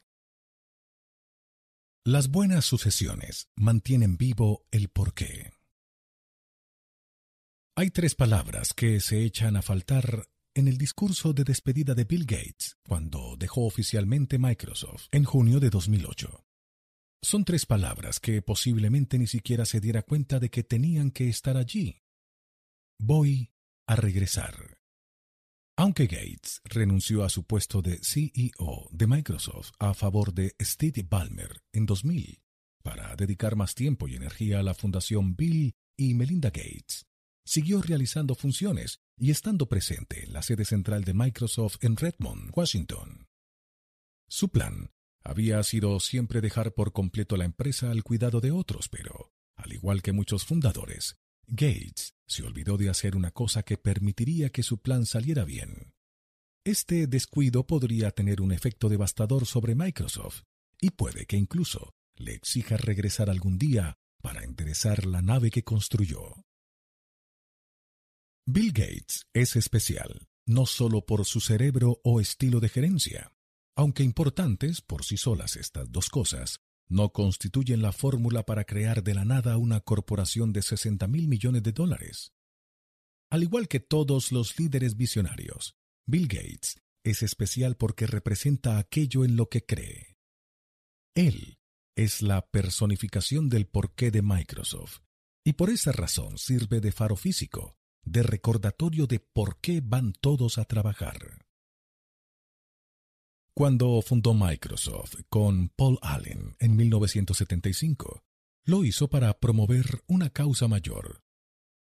Las 2.05 2.29
buenas 2.29 2.65
sucesiones 2.65 3.49
mantienen 3.55 4.15
vivo 4.17 4.65
el 4.71 4.89
porqué. 4.89 5.51
Hay 7.75 7.91
tres 7.91 8.15
palabras 8.15 8.73
que 8.73 8.99
se 9.01 9.23
echan 9.23 9.57
a 9.57 9.61
faltar 9.61 10.27
en 10.55 10.67
el 10.67 10.77
discurso 10.77 11.33
de 11.33 11.43
despedida 11.43 11.93
de 11.93 12.05
Bill 12.05 12.25
Gates 12.25 12.77
cuando 12.87 13.35
dejó 13.37 13.65
oficialmente 13.65 14.39
Microsoft 14.39 15.07
en 15.11 15.25
junio 15.25 15.59
de 15.59 15.69
2008. 15.69 16.43
Son 17.21 17.43
tres 17.43 17.65
palabras 17.65 18.19
que 18.19 18.41
posiblemente 18.41 19.19
ni 19.19 19.27
siquiera 19.27 19.65
se 19.65 19.79
diera 19.79 20.01
cuenta 20.01 20.39
de 20.39 20.49
que 20.49 20.63
tenían 20.63 21.11
que 21.11 21.29
estar 21.29 21.57
allí. 21.57 22.01
Voy 22.99 23.51
a 23.85 23.95
regresar. 23.95 24.76
Aunque 25.79 26.07
Gates 26.07 26.59
renunció 26.63 27.23
a 27.23 27.29
su 27.29 27.43
puesto 27.43 27.83
de 27.83 27.99
CEO 28.01 28.89
de 28.89 29.05
Microsoft 29.05 29.73
a 29.77 29.93
favor 29.93 30.33
de 30.33 30.55
Steve 30.59 31.05
Ballmer 31.07 31.61
en 31.71 31.85
2000 31.85 32.41
para 32.81 33.15
dedicar 33.15 33.55
más 33.55 33.75
tiempo 33.75 34.07
y 34.07 34.15
energía 34.15 34.59
a 34.59 34.63
la 34.63 34.73
fundación 34.73 35.35
Bill 35.35 35.75
y 35.95 36.15
Melinda 36.15 36.49
Gates, 36.49 37.05
siguió 37.45 37.83
realizando 37.83 38.33
funciones 38.33 39.01
y 39.19 39.29
estando 39.29 39.69
presente 39.69 40.23
en 40.23 40.33
la 40.33 40.41
sede 40.41 40.65
central 40.65 41.03
de 41.03 41.13
Microsoft 41.13 41.75
en 41.81 41.95
Redmond, 41.95 42.53
Washington. 42.55 43.27
Su 44.27 44.49
plan 44.49 44.89
había 45.23 45.61
sido 45.61 45.99
siempre 45.99 46.41
dejar 46.41 46.73
por 46.73 46.91
completo 46.91 47.37
la 47.37 47.45
empresa 47.45 47.91
al 47.91 48.03
cuidado 48.03 48.41
de 48.41 48.51
otros, 48.51 48.89
pero, 48.89 49.31
al 49.55 49.73
igual 49.73 50.01
que 50.01 50.11
muchos 50.11 50.43
fundadores, 50.43 51.19
Gates 51.47 52.13
se 52.27 52.43
olvidó 52.43 52.77
de 52.77 52.89
hacer 52.89 53.15
una 53.15 53.31
cosa 53.31 53.63
que 53.63 53.77
permitiría 53.77 54.49
que 54.49 54.63
su 54.63 54.79
plan 54.79 55.05
saliera 55.05 55.45
bien. 55.45 55.93
Este 56.65 57.07
descuido 57.07 57.65
podría 57.65 58.11
tener 58.11 58.41
un 58.41 58.51
efecto 58.51 58.89
devastador 58.89 59.45
sobre 59.45 59.73
Microsoft 59.73 60.43
y 60.81 60.89
puede 60.89 61.25
que 61.25 61.37
incluso 61.37 61.93
le 62.15 62.33
exija 62.33 62.75
regresar 62.75 63.29
algún 63.29 63.57
día 63.57 63.95
para 64.21 64.43
enderezar 64.43 65.05
la 65.05 65.21
nave 65.21 65.49
que 65.49 65.63
construyó. 65.63 66.43
Bill 68.45 68.73
Gates 68.73 69.25
es 69.33 69.55
especial, 69.55 70.27
no 70.45 70.65
solo 70.65 71.05
por 71.05 71.25
su 71.25 71.39
cerebro 71.39 72.01
o 72.03 72.19
estilo 72.19 72.59
de 72.59 72.69
gerencia, 72.69 73.31
aunque 73.75 74.03
importantes 74.03 74.81
por 74.81 75.05
sí 75.05 75.15
solas 75.15 75.55
estas 75.55 75.89
dos 75.91 76.09
cosas, 76.09 76.59
no 76.89 77.11
constituyen 77.11 77.81
la 77.81 77.91
fórmula 77.91 78.45
para 78.45 78.63
crear 78.63 79.03
de 79.03 79.13
la 79.13 79.25
nada 79.25 79.57
una 79.57 79.81
corporación 79.81 80.53
de 80.53 80.61
60 80.61 81.07
mil 81.07 81.27
millones 81.27 81.63
de 81.63 81.71
dólares. 81.71 82.33
Al 83.29 83.43
igual 83.43 83.67
que 83.67 83.79
todos 83.79 84.31
los 84.31 84.57
líderes 84.57 84.95
visionarios, 84.95 85.75
Bill 86.05 86.27
Gates 86.27 86.81
es 87.03 87.23
especial 87.23 87.75
porque 87.75 88.07
representa 88.07 88.77
aquello 88.77 89.25
en 89.25 89.35
lo 89.35 89.49
que 89.49 89.65
cree. 89.65 90.17
Él 91.15 91.57
es 91.95 92.21
la 92.21 92.47
personificación 92.47 93.49
del 93.49 93.65
porqué 93.65 94.11
de 94.11 94.21
Microsoft, 94.21 94.99
y 95.43 95.53
por 95.53 95.69
esa 95.69 95.91
razón 95.91 96.37
sirve 96.37 96.79
de 96.79 96.91
faro 96.91 97.15
físico, 97.15 97.75
de 98.03 98.23
recordatorio 98.23 99.07
de 99.07 99.19
por 99.19 99.59
qué 99.59 99.81
van 99.83 100.13
todos 100.13 100.57
a 100.57 100.65
trabajar. 100.65 101.46
Cuando 103.57 103.99
fundó 104.03 104.35
Microsoft 104.35 105.15
con 105.29 105.69
Paul 105.69 105.97
Allen 106.03 106.55
en 106.59 106.75
1975, 106.75 108.21
lo 108.65 108.83
hizo 108.83 109.07
para 109.09 109.33
promover 109.39 110.03
una 110.05 110.29
causa 110.29 110.67
mayor. 110.67 111.23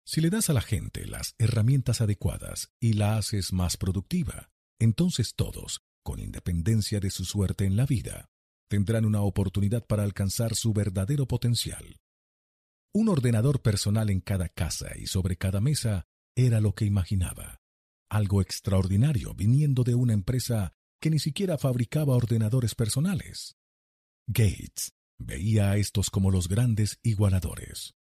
Si 0.05 0.21
le 0.21 0.29
das 0.29 0.49
a 0.49 0.53
la 0.53 0.61
gente 0.61 1.05
las 1.05 1.35
herramientas 1.37 1.99
adecuadas 1.99 2.71
y 2.79 2.93
la 2.93 3.17
haces 3.17 3.51
más 3.51 3.75
productiva, 3.75 4.51
entonces 4.79 5.35
todos, 5.35 5.81
con 6.01 6.21
independencia 6.21 7.01
de 7.01 7.09
su 7.09 7.25
suerte 7.25 7.65
en 7.65 7.75
la 7.75 7.85
vida, 7.85 8.29
tendrán 8.69 9.03
una 9.03 9.21
oportunidad 9.23 9.85
para 9.85 10.03
alcanzar 10.03 10.55
su 10.55 10.71
verdadero 10.71 11.27
potencial. 11.27 11.99
Un 12.93 13.09
ordenador 13.09 13.61
personal 13.61 14.09
en 14.09 14.21
cada 14.21 14.47
casa 14.47 14.97
y 14.97 15.07
sobre 15.07 15.35
cada 15.35 15.59
mesa 15.59 16.07
era 16.37 16.61
lo 16.61 16.73
que 16.73 16.85
imaginaba. 16.85 17.59
Algo 18.09 18.41
extraordinario 18.41 19.33
viniendo 19.33 19.83
de 19.83 19.95
una 19.95 20.13
empresa 20.13 20.73
que 20.99 21.09
ni 21.09 21.19
siquiera 21.19 21.57
fabricaba 21.57 22.15
ordenadores 22.15 22.75
personales. 22.75 23.57
Gates 24.27 24.93
veía 25.17 25.71
a 25.71 25.77
estos 25.77 26.09
como 26.09 26.31
los 26.31 26.47
grandes 26.47 26.99
igualadores. 27.03 27.95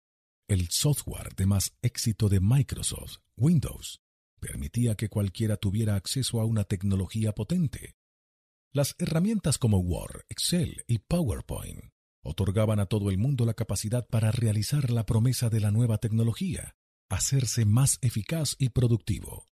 El 0.49 0.69
software 0.71 1.35
de 1.37 1.47
más 1.47 1.77
éxito 1.83 2.29
de 2.29 2.41
Microsoft, 2.41 3.19
Windows, 3.37 4.01
permitía 4.41 4.95
que 4.95 5.09
cualquiera 5.09 5.57
tuviera 5.57 5.97
acceso 5.97 6.41
a 6.41 6.45
una 6.45 6.65
tecnología 6.65 7.33
potente. 7.33 7.95
Las 8.73 8.95
herramientas 8.99 9.57
como 9.57 9.79
Word, 9.79 10.25
Excel 10.29 10.85
y 10.87 10.99
PowerPoint 10.99 11.93
otorgaban 12.23 12.81
a 12.81 12.87
todo 12.87 13.11
el 13.11 13.19
mundo 13.19 13.47
la 13.47 13.55
capacidad 13.55 14.07
para 14.07 14.33
realizar 14.33 14.91
la 14.91 15.07
promesa 15.07 15.49
de 15.51 15.61
la 15.61 15.71
nueva 15.71 15.99
tecnología, 15.99 16.75
hacerse 17.09 17.65
más 17.65 17.99
eficaz 18.03 18.57
y 18.59 18.71
productivo. 18.71 19.49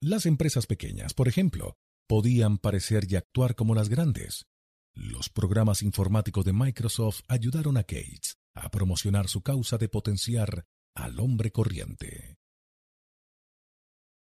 Las 0.00 0.26
empresas 0.26 0.66
pequeñas, 0.66 1.14
por 1.14 1.28
ejemplo, 1.28 1.76
podían 2.12 2.58
parecer 2.58 3.10
y 3.10 3.16
actuar 3.16 3.54
como 3.54 3.74
las 3.74 3.88
grandes. 3.88 4.44
Los 4.92 5.30
programas 5.30 5.80
informáticos 5.80 6.44
de 6.44 6.52
Microsoft 6.52 7.22
ayudaron 7.26 7.78
a 7.78 7.84
Gates 7.84 8.36
a 8.52 8.70
promocionar 8.70 9.28
su 9.28 9.40
causa 9.40 9.78
de 9.78 9.88
potenciar 9.88 10.66
al 10.94 11.18
hombre 11.18 11.52
corriente. 11.52 12.36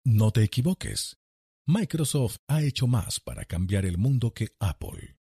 No 0.05 0.29
te 0.29 0.43
equivoques. 0.43 1.17
Microsoft 1.65 2.37
ha 2.47 2.61
hecho 2.61 2.85
más 2.85 3.19
para 3.19 3.45
cambiar 3.45 3.87
el 3.87 3.97
mundo 3.97 4.31
que 4.31 4.49
Apple. 4.59 5.17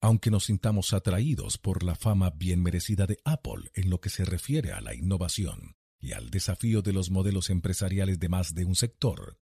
Aunque 0.00 0.30
nos 0.30 0.44
sintamos 0.44 0.92
atraídos 0.92 1.58
por 1.58 1.82
la 1.82 1.96
fama 1.96 2.30
bien 2.30 2.62
merecida 2.62 3.08
de 3.08 3.18
Apple 3.24 3.72
en 3.74 3.90
lo 3.90 4.00
que 4.00 4.10
se 4.10 4.24
refiere 4.24 4.70
a 4.70 4.80
la 4.80 4.94
innovación 4.94 5.74
y 5.98 6.12
al 6.12 6.30
desafío 6.30 6.82
de 6.82 6.92
los 6.92 7.10
modelos 7.10 7.50
empresariales 7.50 8.20
de 8.20 8.28
más 8.28 8.54
de 8.54 8.64
un 8.64 8.76
sector, 8.76 9.40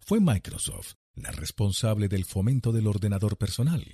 fue 0.00 0.18
Microsoft 0.18 0.94
la 1.14 1.30
responsable 1.32 2.08
del 2.08 2.24
fomento 2.24 2.72
del 2.72 2.86
ordenador 2.86 3.36
personal. 3.36 3.84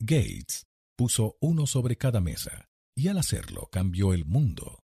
Gates 0.00 0.66
puso 0.96 1.36
uno 1.40 1.66
sobre 1.66 1.96
cada 1.96 2.20
mesa 2.20 2.68
y 2.94 3.08
al 3.08 3.18
hacerlo 3.18 3.68
cambió 3.70 4.12
el 4.12 4.24
mundo. 4.24 4.84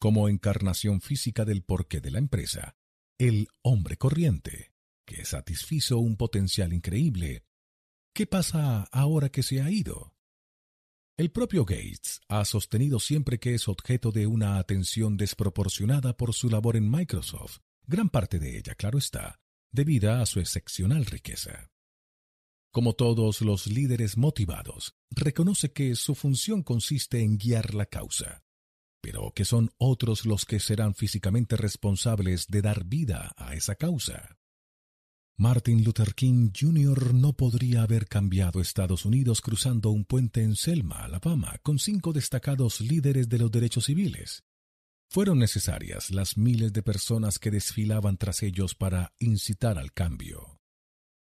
Como 0.00 0.28
encarnación 0.28 1.00
física 1.00 1.44
del 1.44 1.62
porqué 1.62 2.00
de 2.00 2.10
la 2.10 2.18
empresa, 2.18 2.76
el 3.18 3.48
hombre 3.62 3.96
corriente, 3.96 4.72
que 5.06 5.24
satisfizo 5.24 5.98
un 5.98 6.16
potencial 6.16 6.72
increíble. 6.72 7.44
¿Qué 8.14 8.26
pasa 8.26 8.84
ahora 8.90 9.28
que 9.28 9.42
se 9.42 9.60
ha 9.62 9.70
ido? 9.70 10.14
El 11.16 11.30
propio 11.30 11.64
Gates 11.64 12.20
ha 12.28 12.44
sostenido 12.44 12.98
siempre 12.98 13.38
que 13.38 13.54
es 13.54 13.68
objeto 13.68 14.10
de 14.10 14.26
una 14.26 14.58
atención 14.58 15.16
desproporcionada 15.16 16.16
por 16.16 16.32
su 16.34 16.48
labor 16.48 16.76
en 16.76 16.90
Microsoft, 16.90 17.58
gran 17.86 18.08
parte 18.08 18.38
de 18.38 18.56
ella, 18.58 18.74
claro 18.74 18.98
está, 18.98 19.40
debida 19.72 20.20
a 20.20 20.26
su 20.26 20.38
excepcional 20.38 21.06
riqueza. 21.06 21.70
Como 22.70 22.94
todos 22.94 23.42
los 23.42 23.66
líderes 23.66 24.16
motivados, 24.16 24.94
reconoce 25.10 25.72
que 25.72 25.94
su 25.94 26.14
función 26.14 26.62
consiste 26.62 27.20
en 27.20 27.36
guiar 27.36 27.74
la 27.74 27.86
causa, 27.86 28.44
pero 29.02 29.32
que 29.34 29.44
son 29.44 29.70
otros 29.76 30.24
los 30.24 30.46
que 30.46 30.60
serán 30.60 30.94
físicamente 30.94 31.56
responsables 31.56 32.46
de 32.46 32.62
dar 32.62 32.84
vida 32.84 33.32
a 33.36 33.54
esa 33.54 33.74
causa. 33.74 34.38
Martin 35.36 35.82
Luther 35.82 36.14
King 36.14 36.50
Jr. 36.58 37.14
no 37.14 37.32
podría 37.32 37.82
haber 37.82 38.06
cambiado 38.06 38.60
Estados 38.60 39.04
Unidos 39.04 39.40
cruzando 39.40 39.90
un 39.90 40.04
puente 40.04 40.42
en 40.42 40.54
Selma, 40.56 41.04
Alabama, 41.04 41.58
con 41.62 41.78
cinco 41.78 42.12
destacados 42.12 42.80
líderes 42.80 43.28
de 43.28 43.38
los 43.38 43.50
derechos 43.50 43.86
civiles, 43.86 44.44
fueron 45.12 45.38
necesarias 45.38 46.10
las 46.10 46.38
miles 46.38 46.72
de 46.72 46.82
personas 46.82 47.38
que 47.38 47.50
desfilaban 47.50 48.16
tras 48.16 48.42
ellos 48.42 48.74
para 48.74 49.12
incitar 49.18 49.76
al 49.76 49.92
cambio. 49.92 50.58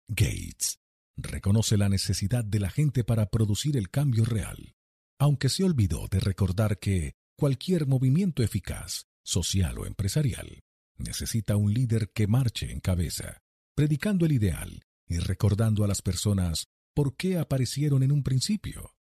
Gates 0.06 0.78
reconoce 1.16 1.76
la 1.76 1.88
necesidad 1.88 2.44
de 2.44 2.60
la 2.60 2.70
gente 2.70 3.02
para 3.02 3.26
producir 3.26 3.76
el 3.76 3.90
cambio 3.90 4.24
real, 4.24 4.76
aunque 5.18 5.48
se 5.48 5.64
olvidó 5.64 6.06
de 6.06 6.20
recordar 6.20 6.78
que 6.78 7.16
cualquier 7.36 7.88
movimiento 7.88 8.44
eficaz, 8.44 9.08
social 9.24 9.76
o 9.78 9.86
empresarial, 9.86 10.62
necesita 10.96 11.56
un 11.56 11.74
líder 11.74 12.12
que 12.14 12.28
marche 12.28 12.70
en 12.70 12.78
cabeza, 12.78 13.42
predicando 13.74 14.24
el 14.24 14.32
ideal 14.32 14.84
y 15.08 15.18
recordando 15.18 15.82
a 15.82 15.88
las 15.88 16.00
personas 16.00 16.68
por 16.94 17.16
qué 17.16 17.38
aparecieron 17.38 18.04
en 18.04 18.12
un 18.12 18.22
principio. 18.22 18.94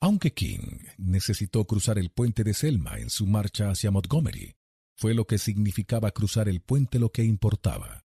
Aunque 0.00 0.32
King 0.34 0.78
necesitó 0.98 1.64
cruzar 1.64 1.98
el 1.98 2.10
puente 2.10 2.44
de 2.44 2.54
Selma 2.54 2.98
en 2.98 3.08
su 3.08 3.26
marcha 3.26 3.70
hacia 3.70 3.90
Montgomery, 3.90 4.54
fue 4.96 5.14
lo 5.14 5.26
que 5.26 5.38
significaba 5.38 6.10
cruzar 6.10 6.48
el 6.48 6.60
puente 6.60 6.98
lo 6.98 7.10
que 7.10 7.24
importaba. 7.24 8.04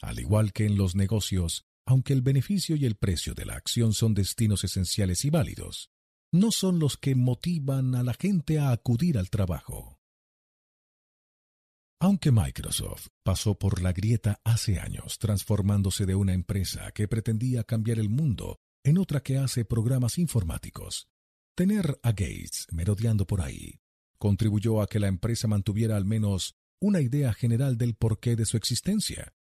Al 0.00 0.18
igual 0.18 0.52
que 0.52 0.66
en 0.66 0.76
los 0.76 0.94
negocios, 0.94 1.64
aunque 1.86 2.12
el 2.12 2.22
beneficio 2.22 2.76
y 2.76 2.84
el 2.84 2.96
precio 2.96 3.34
de 3.34 3.46
la 3.46 3.54
acción 3.54 3.92
son 3.92 4.14
destinos 4.14 4.64
esenciales 4.64 5.24
y 5.24 5.30
válidos, 5.30 5.90
no 6.32 6.50
son 6.50 6.78
los 6.78 6.96
que 6.96 7.14
motivan 7.14 7.94
a 7.94 8.02
la 8.02 8.14
gente 8.14 8.58
a 8.58 8.72
acudir 8.72 9.16
al 9.16 9.30
trabajo. 9.30 9.98
Aunque 12.00 12.30
Microsoft 12.30 13.08
pasó 13.22 13.58
por 13.58 13.80
la 13.80 13.92
grieta 13.92 14.40
hace 14.44 14.80
años, 14.80 15.18
transformándose 15.18 16.04
de 16.04 16.14
una 16.14 16.34
empresa 16.34 16.90
que 16.92 17.08
pretendía 17.08 17.64
cambiar 17.64 17.98
el 17.98 18.10
mundo 18.10 18.58
en 18.86 18.98
otra 18.98 19.20
que 19.20 19.36
hace 19.36 19.64
programas 19.64 20.16
informáticos, 20.16 21.08
tener 21.54 21.98
a 22.02 22.10
Gates 22.10 22.66
merodeando 22.70 23.26
por 23.26 23.40
ahí 23.42 23.80
contribuyó 24.18 24.80
a 24.80 24.86
que 24.86 24.98
la 24.98 25.08
empresa 25.08 25.48
mantuviera 25.48 25.96
al 25.96 26.04
menos 26.04 26.56
una 26.80 27.00
idea 27.00 27.32
general 27.32 27.78
del 27.78 27.94
porqué 27.94 28.36
de 28.36 28.44
su 28.44 28.56
existencia. 28.56 29.34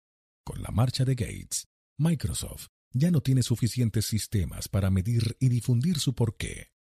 Con 0.45 0.63
la 0.63 0.71
marcha 0.71 1.05
de 1.05 1.15
Gates, 1.15 1.69
Microsoft 1.99 2.69
ya 2.93 3.11
no 3.11 3.21
tiene 3.21 3.43
suficientes 3.43 4.07
sistemas 4.07 4.69
para 4.69 4.91
medir 4.91 5.37
y 5.41 5.49
difundir 5.49 5.99
su 5.99 6.15
porqué. 6.15 6.71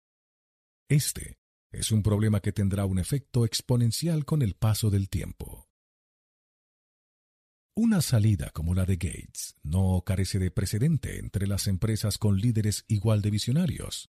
Este 0.88 1.38
es 1.72 1.90
un 1.90 2.02
problema 2.02 2.40
que 2.40 2.52
tendrá 2.52 2.84
un 2.84 2.98
efecto 2.98 3.44
exponencial 3.44 4.24
con 4.24 4.42
el 4.42 4.54
paso 4.54 4.90
del 4.90 5.08
tiempo. 5.08 5.63
Una 7.76 8.02
salida 8.02 8.50
como 8.50 8.72
la 8.72 8.84
de 8.84 8.94
Gates 8.94 9.56
no 9.64 10.04
carece 10.06 10.38
de 10.38 10.52
precedente 10.52 11.18
entre 11.18 11.48
las 11.48 11.66
empresas 11.66 12.18
con 12.18 12.36
líderes 12.36 12.84
igual 12.86 13.20
de 13.20 13.30
visionarios. 13.30 14.10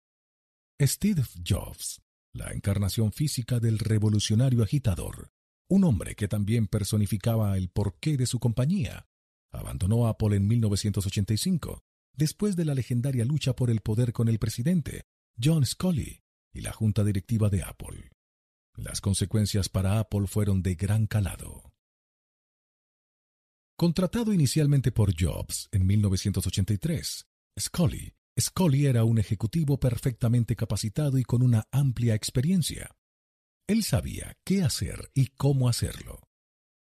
Steve 0.80 1.24
Jobs, 1.44 2.04
la 2.34 2.54
encarnación 2.54 3.12
física 3.12 3.60
del 3.60 3.80
revolucionario 3.80 4.62
agitador, 4.62 5.32
un 5.70 5.86
hombre 5.86 6.14
que 6.14 6.28
también 6.28 6.68
personificaba 6.68 7.58
el 7.58 7.70
porqué 7.70 8.16
de 8.16 8.28
su 8.28 8.40
compañía, 8.40 9.08
abandonó 9.52 10.06
Apple 10.06 10.36
en 10.36 10.48
1985, 10.48 11.82
después 12.14 12.56
de 12.56 12.66
la 12.66 12.76
legendaria 12.76 13.26
lucha 13.26 13.56
por 13.56 13.72
el 13.72 13.82
poder 13.82 14.14
con 14.14 14.28
el 14.28 14.38
presidente, 14.38 15.06
John 15.44 15.66
Scully, 15.66 16.22
y 16.54 16.62
la 16.62 16.74
junta 16.74 17.04
directiva 17.04 17.50
de 17.50 17.64
Apple. 17.64 18.12
Las 18.76 19.02
consecuencias 19.02 19.68
para 19.68 19.98
Apple 19.98 20.28
fueron 20.28 20.62
de 20.62 20.76
gran 20.76 21.08
calado. 21.08 21.67
Contratado 23.80 24.34
inicialmente 24.34 24.92
por 24.92 25.14
Jobs 25.16 25.70
en 25.72 25.86
1983, 25.86 27.28
Scully, 27.60 28.16
Scully 28.40 28.88
era 28.88 29.04
un 29.04 29.20
ejecutivo 29.20 29.80
perfectamente 29.80 30.56
capacitado 30.56 31.20
y 31.20 31.24
con 31.24 31.44
una 31.44 31.68
amplia 31.72 32.16
experiencia. 32.16 32.90
Él 33.68 33.84
sabía 33.84 34.36
qué 34.44 34.64
hacer 34.64 35.12
y 35.14 35.28
cómo 35.28 35.70
hacerlo. 35.70 36.28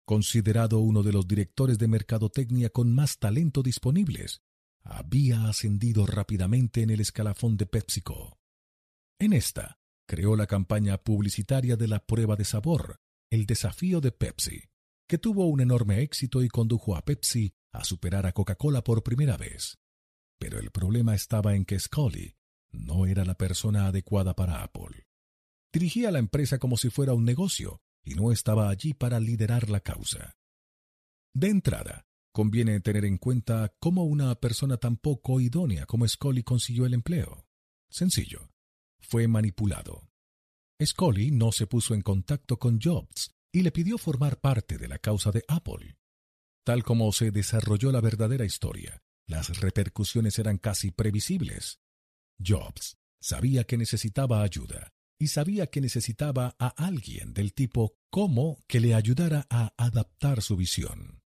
Considerado 0.06 0.80
uno 0.80 1.04
de 1.04 1.12
los 1.12 1.28
directores 1.28 1.78
de 1.80 1.90
mercadotecnia 1.90 2.70
con 2.70 2.96
más 2.96 3.20
talento 3.20 3.62
disponibles, 3.62 4.42
había 4.82 5.50
ascendido 5.50 6.06
rápidamente 6.06 6.82
en 6.82 6.92
el 6.92 7.02
escalafón 7.02 7.58
de 7.58 7.66
PepsiCo. 7.66 8.40
En 9.20 9.34
esta, 9.34 9.80
creó 10.08 10.38
la 10.38 10.48
campaña 10.48 10.98
publicitaria 10.98 11.76
de 11.76 11.90
la 11.90 12.00
prueba 12.00 12.38
de 12.38 12.46
sabor, 12.46 13.02
el 13.30 13.46
desafío 13.46 14.00
de 14.00 14.14
Pepsi, 14.14 14.70
que 15.10 15.18
tuvo 15.18 15.48
un 15.48 15.60
enorme 15.60 16.04
éxito 16.04 16.44
y 16.44 16.50
condujo 16.50 16.96
a 16.96 17.04
Pepsi 17.04 17.52
a 17.72 17.84
superar 17.84 18.28
a 18.28 18.32
Coca-Cola 18.32 18.84
por 18.84 19.02
primera 19.02 19.38
vez. 19.38 19.80
Pero 20.38 20.60
el 20.60 20.70
problema 20.70 21.16
estaba 21.16 21.56
en 21.56 21.66
que 21.66 21.80
Scully 21.80 22.36
no 22.70 23.08
era 23.08 23.26
la 23.26 23.34
persona 23.34 23.88
adecuada 23.88 24.36
para 24.36 24.62
Apple. 24.62 25.08
Dirigía 25.74 26.12
la 26.12 26.20
empresa 26.20 26.60
como 26.60 26.78
si 26.78 26.92
fuera 26.92 27.16
un 27.16 27.26
negocio 27.26 27.82
y 28.04 28.14
no 28.14 28.32
estaba 28.32 28.70
allí 28.70 28.94
para 28.94 29.20
liderar 29.20 29.72
la 29.72 29.80
causa. 29.80 30.38
De 31.34 31.50
entrada, 31.50 32.06
conviene 32.32 32.80
tener 32.80 33.04
en 33.04 33.18
cuenta 33.18 33.74
cómo 33.80 34.04
una 34.04 34.36
persona 34.36 34.78
tan 34.78 34.96
poco 34.96 35.42
idónea 35.42 35.88
como 35.88 36.08
Scully 36.08 36.44
consiguió 36.44 36.86
el 36.86 36.94
empleo. 36.94 37.48
Sencillo 37.90 38.52
fue 39.00 39.28
manipulado. 39.28 40.08
Scully 40.80 41.32
no 41.32 41.52
se 41.52 41.66
puso 41.66 41.96
en 41.96 42.02
contacto 42.02 42.60
con 42.60 42.80
Jobs 42.80 43.34
y 43.52 43.62
le 43.62 43.72
pidió 43.72 43.98
formar 43.98 44.40
parte 44.40 44.78
de 44.78 44.88
la 44.88 45.00
causa 45.00 45.32
de 45.32 45.44
Apple. 45.48 45.98
Tal 46.64 46.84
como 46.84 47.12
se 47.12 47.32
desarrolló 47.32 47.92
la 47.92 48.02
verdadera 48.02 48.46
historia, 48.46 49.02
las 49.28 49.60
repercusiones 49.60 50.40
eran 50.40 50.58
casi 50.58 50.92
previsibles. 50.92 51.80
Jobs 52.44 52.98
sabía 53.20 53.64
que 53.64 53.78
necesitaba 53.78 54.42
ayuda 54.42 54.94
y 55.20 55.28
sabía 55.28 55.68
que 55.68 55.82
necesitaba 55.82 56.56
a 56.60 56.68
alguien 56.68 57.34
del 57.34 57.54
tipo 57.54 57.98
como 58.10 58.64
que 58.68 58.80
le 58.80 58.96
ayudara 58.96 59.46
a 59.50 59.74
adaptar 59.78 60.42
su 60.42 60.56
visión. 60.56 61.22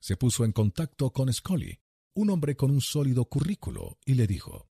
Se 0.00 0.16
puso 0.16 0.44
en 0.44 0.52
contacto 0.52 1.12
con 1.12 1.32
Scully, 1.32 1.78
un 2.14 2.30
hombre 2.30 2.56
con 2.56 2.70
un 2.70 2.80
sólido 2.80 3.26
currículo, 3.26 3.98
y 4.04 4.14
le 4.14 4.26
dijo, 4.26 4.68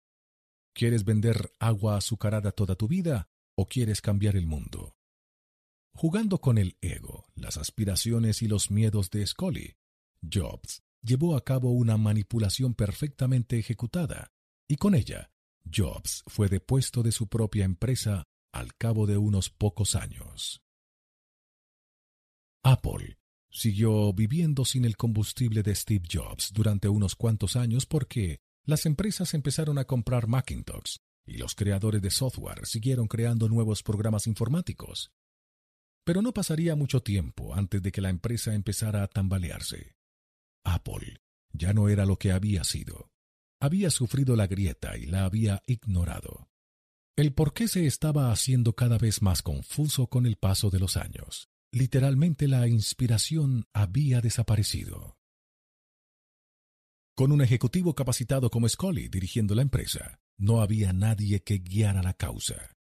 ¿Quieres 0.73 1.05
vender 1.05 1.53
agua 1.59 1.97
azucarada 1.97 2.51
toda 2.51 2.75
tu 2.75 2.87
vida 2.87 3.29
o 3.55 3.65
quieres 3.67 4.01
cambiar 4.01 4.35
el 4.35 4.47
mundo? 4.47 4.96
Jugando 5.99 6.37
con 6.37 6.59
el 6.59 6.77
ego, 6.79 7.25
las 7.33 7.57
aspiraciones 7.57 8.43
y 8.43 8.47
los 8.47 8.69
miedos 8.69 9.09
de 9.09 9.25
Scully, 9.25 9.77
Jobs 10.31 10.83
llevó 11.01 11.35
a 11.35 11.43
cabo 11.43 11.71
una 11.71 11.97
manipulación 11.97 12.75
perfectamente 12.75 13.57
ejecutada, 13.57 14.31
y 14.67 14.75
con 14.75 14.93
ella, 14.93 15.31
Jobs 15.65 16.23
fue 16.27 16.49
depuesto 16.49 17.01
de 17.01 17.11
su 17.11 17.27
propia 17.27 17.65
empresa 17.65 18.25
al 18.53 18.75
cabo 18.75 19.07
de 19.07 19.17
unos 19.17 19.49
pocos 19.49 19.95
años. 19.95 20.61
Apple 22.61 23.17
siguió 23.49 24.13
viviendo 24.13 24.65
sin 24.65 24.85
el 24.85 24.97
combustible 24.97 25.63
de 25.63 25.73
Steve 25.73 26.05
Jobs 26.07 26.53
durante 26.53 26.89
unos 26.89 27.15
cuantos 27.15 27.55
años 27.55 27.87
porque 27.87 28.37
las 28.65 28.85
empresas 28.85 29.33
empezaron 29.33 29.79
a 29.79 29.85
comprar 29.85 30.27
Macintosh 30.27 30.97
y 31.25 31.37
los 31.37 31.55
creadores 31.55 32.03
de 32.03 32.11
software 32.11 32.67
siguieron 32.67 33.07
creando 33.07 33.49
nuevos 33.49 33.81
programas 33.81 34.27
informáticos. 34.27 35.11
Pero 36.07 36.21
no 36.21 36.33
pasaría 36.33 36.73
mucho 36.77 37.03
tiempo 37.03 37.53
antes 37.53 37.83
de 37.83 37.91
que 37.91 37.99
la 37.99 38.09
empresa 38.09 38.53
empezara 38.53 39.03
a 39.03 39.07
tambalearse. 39.07 39.97
Apple 40.63 41.19
ya 41.51 41.73
no 41.73 41.89
era 41.89 42.05
lo 42.05 42.17
que 42.17 42.31
había 42.31 42.63
sido. 42.63 43.11
Había 43.59 43.91
sufrido 43.91 44.37
la 44.37 44.47
grieta 44.47 44.95
y 44.95 45.05
la 45.05 45.25
había 45.25 45.63
ignorado. 45.67 46.47
El 47.17 47.33
por 47.33 47.53
qué 47.53 47.67
se 47.67 47.85
estaba 47.85 48.31
haciendo 48.31 48.73
cada 48.73 48.97
vez 48.97 49.21
más 49.21 49.41
confuso 49.41 50.07
con 50.07 50.25
el 50.25 50.37
paso 50.37 50.69
de 50.69 50.79
los 50.79 50.95
años. 50.95 51.49
Literalmente 51.73 52.47
la 52.47 52.69
inspiración 52.69 53.65
había 53.73 54.21
desaparecido. 54.21 55.17
Con 57.17 57.33
un 57.33 57.41
ejecutivo 57.41 57.95
capacitado 57.95 58.49
como 58.49 58.69
Scully 58.69 59.09
dirigiendo 59.09 59.55
la 59.55 59.61
empresa, 59.63 60.21
no 60.37 60.61
había 60.61 60.93
nadie 60.93 61.43
que 61.43 61.57
guiara 61.57 62.01
la 62.01 62.13
causa. 62.13 62.76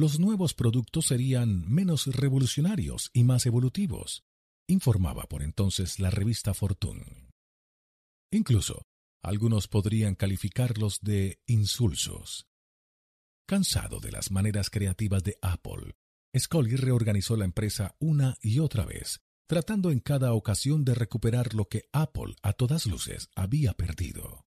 Los 0.00 0.18
nuevos 0.18 0.54
productos 0.54 1.08
serían 1.08 1.70
menos 1.70 2.06
revolucionarios 2.06 3.10
y 3.12 3.22
más 3.22 3.44
evolutivos, 3.44 4.24
informaba 4.66 5.24
por 5.24 5.42
entonces 5.42 6.00
la 6.00 6.08
revista 6.08 6.54
Fortune. 6.54 7.28
Incluso, 8.32 8.86
algunos 9.22 9.68
podrían 9.68 10.14
calificarlos 10.14 11.00
de 11.02 11.42
insulsos. 11.46 12.46
Cansado 13.46 14.00
de 14.00 14.10
las 14.10 14.30
maneras 14.30 14.70
creativas 14.70 15.22
de 15.22 15.36
Apple, 15.42 15.94
Scully 16.34 16.76
reorganizó 16.76 17.36
la 17.36 17.44
empresa 17.44 17.94
una 17.98 18.38
y 18.40 18.60
otra 18.60 18.86
vez 18.86 19.20
tratando 19.46 19.90
en 19.90 20.00
cada 20.00 20.32
ocasión 20.32 20.82
de 20.82 20.94
recuperar 20.94 21.52
lo 21.52 21.68
que 21.68 21.90
Apple 21.92 22.36
a 22.42 22.54
todas 22.54 22.86
luces 22.86 23.28
había 23.36 23.74
perdido. 23.74 24.46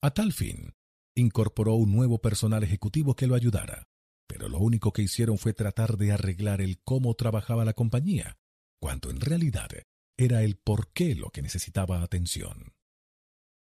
A 0.00 0.12
tal 0.12 0.32
fin, 0.32 0.72
incorporó 1.14 1.74
un 1.74 1.92
nuevo 1.92 2.22
personal 2.22 2.64
ejecutivo 2.64 3.14
que 3.16 3.26
lo 3.26 3.34
ayudara, 3.34 3.86
pero 4.26 4.48
lo 4.48 4.58
único 4.58 4.92
que 4.92 5.02
hicieron 5.02 5.38
fue 5.38 5.54
tratar 5.54 5.96
de 5.96 6.12
arreglar 6.12 6.60
el 6.60 6.80
cómo 6.82 7.14
trabajaba 7.14 7.64
la 7.64 7.74
compañía, 7.74 8.38
cuando 8.80 9.10
en 9.10 9.20
realidad 9.20 9.70
era 10.16 10.42
el 10.42 10.56
por 10.56 10.92
qué 10.92 11.14
lo 11.14 11.30
que 11.30 11.42
necesitaba 11.42 12.02
atención. 12.02 12.74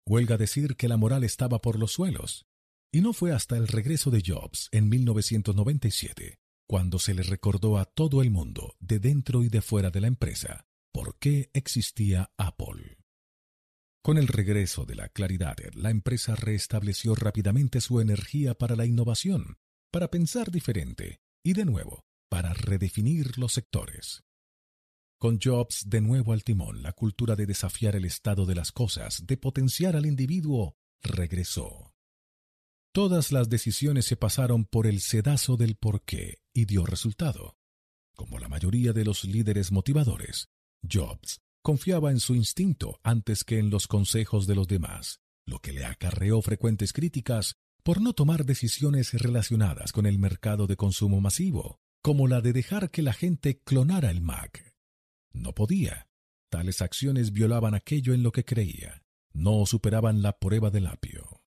Huelga 0.07 0.37
decir 0.37 0.77
que 0.77 0.89
la 0.89 0.97
moral 0.97 1.25
estaba 1.25 1.61
por 1.61 1.79
los 1.79 1.93
suelos, 1.93 2.47
y 2.93 3.01
no 3.01 3.13
fue 3.13 3.33
hasta 3.33 3.57
el 3.57 3.69
regreso 3.69 4.11
de 4.11 4.23
Jobs 4.25 4.69
en 4.73 4.89
1997 4.89 6.39
cuando 6.69 6.99
se 6.99 7.15
le 7.15 7.23
recordó 7.23 7.79
a 7.79 7.87
todo 7.87 8.21
el 8.21 8.31
mundo, 8.31 8.77
de 8.79 8.99
dentro 8.99 9.43
y 9.43 9.49
de 9.49 9.63
fuera 9.63 9.91
de 9.91 10.03
la 10.03 10.07
empresa, 10.07 10.67
por 10.93 11.19
qué 11.19 11.51
existía 11.55 12.31
Apple. 12.37 12.99
Con 14.03 14.19
el 14.19 14.29
regreso 14.29 14.85
de 14.85 14.95
la 14.95 15.09
claridad, 15.09 15.57
la 15.73 15.91
empresa 15.91 16.35
restableció 16.37 17.15
rápidamente 17.15 17.81
su 17.81 18.01
energía 18.01 18.55
para 18.55 18.77
la 18.77 18.85
innovación, 18.85 19.57
para 19.91 20.11
pensar 20.11 20.51
diferente 20.51 21.21
y, 21.43 21.53
de 21.55 21.65
nuevo, 21.65 22.05
para 22.29 22.53
redefinir 22.53 23.39
los 23.39 23.53
sectores. 23.53 24.23
Con 25.19 25.41
Jobs 25.43 25.85
de 25.89 26.01
nuevo 26.01 26.33
al 26.33 26.45
timón, 26.45 26.83
la 26.83 26.93
cultura 26.93 27.35
de 27.35 27.47
desafiar 27.47 27.97
el 27.97 28.05
estado 28.05 28.47
de 28.47 28.55
las 28.55 28.71
cosas, 28.71 29.27
de 29.27 29.37
potenciar 29.37 29.97
al 29.97 30.07
individuo, 30.07 30.77
regresó. 31.03 31.93
Todas 32.93 33.33
las 33.33 33.49
decisiones 33.49 34.07
se 34.07 34.17
pasaron 34.17 34.65
por 34.65 34.87
el 34.87 35.01
sedazo 35.01 35.57
del 35.57 35.77
porqué 35.77 36.41
y 36.53 36.67
dio 36.67 36.87
resultado. 36.87 37.57
Como 38.15 38.39
la 38.39 38.49
mayoría 38.49 38.93
de 38.93 39.05
los 39.05 39.25
líderes 39.25 39.73
motivadores, 39.73 40.49
Jobs 40.89 41.41
confiaba 41.63 42.11
en 42.11 42.21
su 42.21 42.35
instinto 42.35 43.01
antes 43.03 43.45
que 43.45 43.59
en 43.59 43.71
los 43.71 43.87
consejos 43.87 44.47
de 44.47 44.55
los 44.55 44.69
demás, 44.69 45.21
lo 45.47 45.59
que 45.59 45.73
le 45.73 45.85
acarreó 45.85 46.41
frecuentes 46.43 46.93
críticas 46.93 47.57
por 47.89 48.03
no 48.03 48.13
tomar 48.13 48.45
decisiones 48.45 49.15
relacionadas 49.15 49.93
con 49.93 50.05
el 50.05 50.19
mercado 50.19 50.67
de 50.67 50.77
consumo 50.77 51.23
masivo, 51.23 51.81
como 52.03 52.29
la 52.29 52.43
de 52.43 52.53
dejar 52.53 52.91
que 52.91 53.01
la 53.01 53.15
gente 53.15 53.63
clonara 53.63 54.11
el 54.11 54.21
Mac. 54.21 54.75
No 55.33 55.55
podía. 55.55 56.07
Tales 56.51 56.83
acciones 56.83 57.33
violaban 57.33 57.75
aquello 57.75 58.13
en 58.13 58.23
lo 58.23 58.31
que 58.31 58.45
creía, 58.45 59.07
no 59.33 59.65
superaban 59.65 60.21
la 60.21 60.39
prueba 60.39 60.69
del 60.69 60.87
apio. 60.87 61.43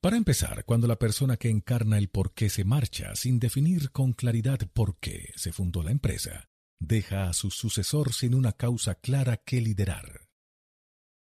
Para 0.00 0.16
empezar, 0.16 0.64
cuando 0.64 0.88
la 0.88 0.98
persona 0.98 1.36
que 1.36 1.48
encarna 1.48 1.96
el 1.96 2.08
por 2.08 2.34
qué 2.34 2.50
se 2.50 2.64
marcha 2.64 3.14
sin 3.14 3.38
definir 3.38 3.92
con 3.92 4.12
claridad 4.12 4.58
por 4.74 4.98
qué 4.98 5.32
se 5.36 5.52
fundó 5.52 5.84
la 5.84 5.92
empresa, 5.92 6.50
deja 6.80 7.28
a 7.28 7.32
su 7.32 7.52
sucesor 7.52 8.12
sin 8.12 8.34
una 8.34 8.50
causa 8.50 8.96
clara 8.96 9.36
que 9.36 9.60
liderar. 9.60 10.21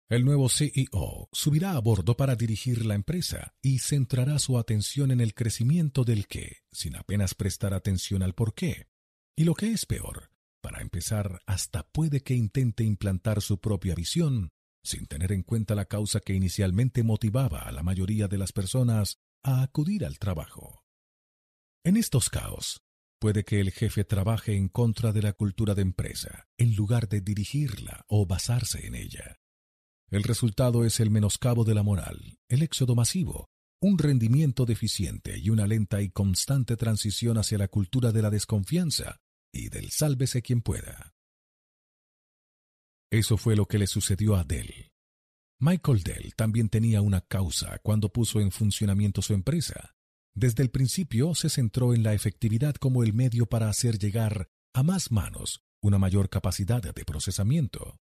El 0.09 0.25
nuevo 0.25 0.49
CEO 0.49 1.29
subirá 1.31 1.73
a 1.73 1.79
bordo 1.79 2.17
para 2.17 2.35
dirigir 2.35 2.83
la 2.83 2.95
empresa 2.95 3.53
y 3.61 3.77
centrará 3.77 4.39
su 4.39 4.57
atención 4.57 5.11
en 5.11 5.21
el 5.21 5.35
crecimiento 5.35 6.03
del 6.03 6.25
qué, 6.25 6.63
sin 6.71 6.95
apenas 6.95 7.35
prestar 7.35 7.75
atención 7.75 8.23
al 8.23 8.33
por 8.33 8.55
qué. 8.55 8.87
Y 9.37 9.43
lo 9.43 9.53
que 9.53 9.71
es 9.71 9.85
peor, 9.85 10.31
para 10.61 10.81
empezar, 10.81 11.43
hasta 11.45 11.83
puede 11.83 12.21
que 12.21 12.33
intente 12.33 12.83
implantar 12.83 13.43
su 13.43 13.59
propia 13.59 13.93
visión 13.93 14.49
sin 14.83 15.05
tener 15.05 15.31
en 15.31 15.43
cuenta 15.43 15.75
la 15.75 15.85
causa 15.85 16.21
que 16.21 16.33
inicialmente 16.33 17.03
motivaba 17.03 17.59
a 17.61 17.71
la 17.71 17.83
mayoría 17.83 18.27
de 18.27 18.39
las 18.39 18.51
personas 18.51 19.19
a 19.43 19.61
acudir 19.61 20.05
al 20.05 20.17
trabajo. 20.17 20.85
En 21.83 21.97
estos 21.97 22.31
caos, 22.31 22.81
puede 23.19 23.43
que 23.43 23.59
el 23.59 23.69
jefe 23.69 24.05
trabaje 24.05 24.55
en 24.55 24.69
contra 24.69 25.11
de 25.11 25.21
la 25.21 25.33
cultura 25.33 25.75
de 25.75 25.83
empresa, 25.83 26.47
en 26.57 26.75
lugar 26.75 27.09
de 27.09 27.21
dirigirla 27.21 28.05
o 28.07 28.25
basarse 28.25 28.87
en 28.87 28.95
ella. 28.95 29.39
El 30.11 30.23
resultado 30.23 30.85
es 30.85 30.99
el 30.99 31.11
menoscabo 31.11 31.63
de 31.63 31.75
la 31.75 31.83
moral, 31.83 32.39
el 32.47 32.63
éxodo 32.63 32.95
masivo, 32.95 33.49
un 33.79 33.99
rendimiento 33.99 34.65
deficiente 34.65 35.37
y 35.37 35.51
una 35.51 35.67
lenta 35.67 36.01
y 36.01 36.09
constante 36.09 36.75
transición 36.77 37.37
hacia 37.37 37.59
la 37.59 37.67
cultura 37.67 38.11
de 38.11 38.23
la 38.23 38.31
desconfianza 38.31 39.17
y 39.53 39.69
del 39.69 39.91
sálvese 39.91 40.41
quien 40.41 40.61
pueda. 40.61 41.13
Eso 43.11 43.37
fue 43.37 43.55
lo 43.55 43.67
que 43.67 43.77
le 43.77 43.87
sucedió 43.87 44.35
a 44.35 44.43
Dell. 44.43 44.89
Michael 45.59 46.03
Dell 46.03 46.35
también 46.35 46.69
tenía 46.69 47.01
una 47.01 47.21
causa 47.21 47.79
cuando 47.79 48.11
puso 48.11 48.39
en 48.39 48.51
funcionamiento 48.51 49.21
su 49.21 49.33
empresa. 49.33 49.95
Desde 50.35 50.63
el 50.63 50.71
principio 50.71 51.35
se 51.35 51.49
centró 51.49 51.93
en 51.93 52.01
la 52.03 52.13
efectividad 52.13 52.75
como 52.75 53.03
el 53.03 53.13
medio 53.13 53.45
para 53.47 53.69
hacer 53.69 53.99
llegar 53.99 54.49
a 54.73 54.83
más 54.83 55.11
manos 55.11 55.61
una 55.81 55.97
mayor 55.97 56.29
capacidad 56.29 56.81
de 56.81 57.05
procesamiento. 57.05 57.97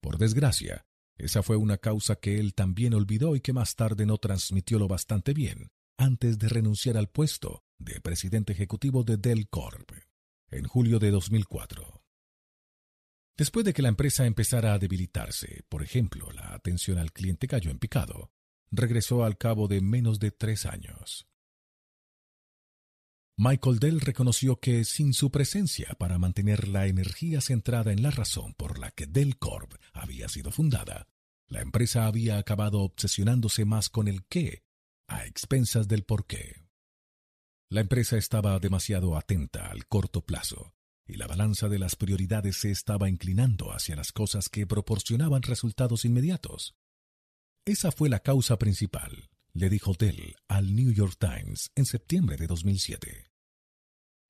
Por 0.00 0.18
desgracia, 0.18 0.86
esa 1.16 1.42
fue 1.42 1.56
una 1.56 1.78
causa 1.78 2.16
que 2.16 2.38
él 2.38 2.54
también 2.54 2.94
olvidó 2.94 3.36
y 3.36 3.40
que 3.40 3.52
más 3.52 3.76
tarde 3.76 4.06
no 4.06 4.18
transmitió 4.18 4.78
lo 4.78 4.88
bastante 4.88 5.32
bien 5.32 5.70
antes 5.96 6.38
de 6.38 6.48
renunciar 6.48 6.96
al 6.96 7.08
puesto 7.08 7.62
de 7.78 8.00
presidente 8.00 8.52
ejecutivo 8.52 9.04
de 9.04 9.16
Dell 9.16 9.48
Corp 9.48 9.92
en 10.50 10.66
julio 10.66 10.98
de 10.98 11.10
2004. 11.10 12.02
Después 13.36 13.64
de 13.64 13.72
que 13.72 13.82
la 13.82 13.88
empresa 13.88 14.26
empezara 14.26 14.74
a 14.74 14.78
debilitarse, 14.78 15.64
por 15.68 15.82
ejemplo, 15.82 16.30
la 16.32 16.54
atención 16.54 16.98
al 16.98 17.12
cliente 17.12 17.48
cayó 17.48 17.70
en 17.70 17.78
picado, 17.78 18.30
regresó 18.70 19.24
al 19.24 19.36
cabo 19.36 19.66
de 19.66 19.80
menos 19.80 20.20
de 20.20 20.30
tres 20.30 20.66
años. 20.66 21.26
Michael 23.36 23.80
Dell 23.80 24.00
reconoció 24.00 24.60
que 24.60 24.84
sin 24.84 25.12
su 25.12 25.32
presencia 25.32 25.94
para 25.98 26.18
mantener 26.18 26.68
la 26.68 26.86
energía 26.86 27.40
centrada 27.40 27.92
en 27.92 28.00
la 28.00 28.12
razón 28.12 28.54
por 28.54 28.78
la 28.78 28.92
que 28.92 29.06
Dell 29.06 29.38
Corp 29.38 29.74
había 29.92 30.28
sido 30.28 30.52
fundada, 30.52 31.08
la 31.48 31.60
empresa 31.60 32.06
había 32.06 32.38
acabado 32.38 32.82
obsesionándose 32.82 33.64
más 33.64 33.88
con 33.88 34.06
el 34.06 34.24
qué 34.26 34.62
a 35.08 35.26
expensas 35.26 35.88
del 35.88 36.04
por 36.04 36.26
qué. 36.26 36.64
La 37.70 37.80
empresa 37.80 38.16
estaba 38.16 38.56
demasiado 38.60 39.16
atenta 39.16 39.66
al 39.66 39.88
corto 39.88 40.24
plazo 40.24 40.72
y 41.04 41.14
la 41.16 41.26
balanza 41.26 41.68
de 41.68 41.80
las 41.80 41.96
prioridades 41.96 42.58
se 42.58 42.70
estaba 42.70 43.08
inclinando 43.08 43.72
hacia 43.72 43.96
las 43.96 44.12
cosas 44.12 44.48
que 44.48 44.64
proporcionaban 44.64 45.42
resultados 45.42 46.04
inmediatos. 46.04 46.76
Esa 47.64 47.90
fue 47.90 48.08
la 48.08 48.20
causa 48.20 48.58
principal, 48.58 49.28
le 49.54 49.70
dijo 49.70 49.92
Dell 49.98 50.36
al 50.48 50.74
New 50.74 50.92
York 50.92 51.16
Times 51.18 51.70
en 51.74 51.86
septiembre 51.86 52.36
de 52.36 52.46
2007. 52.46 53.30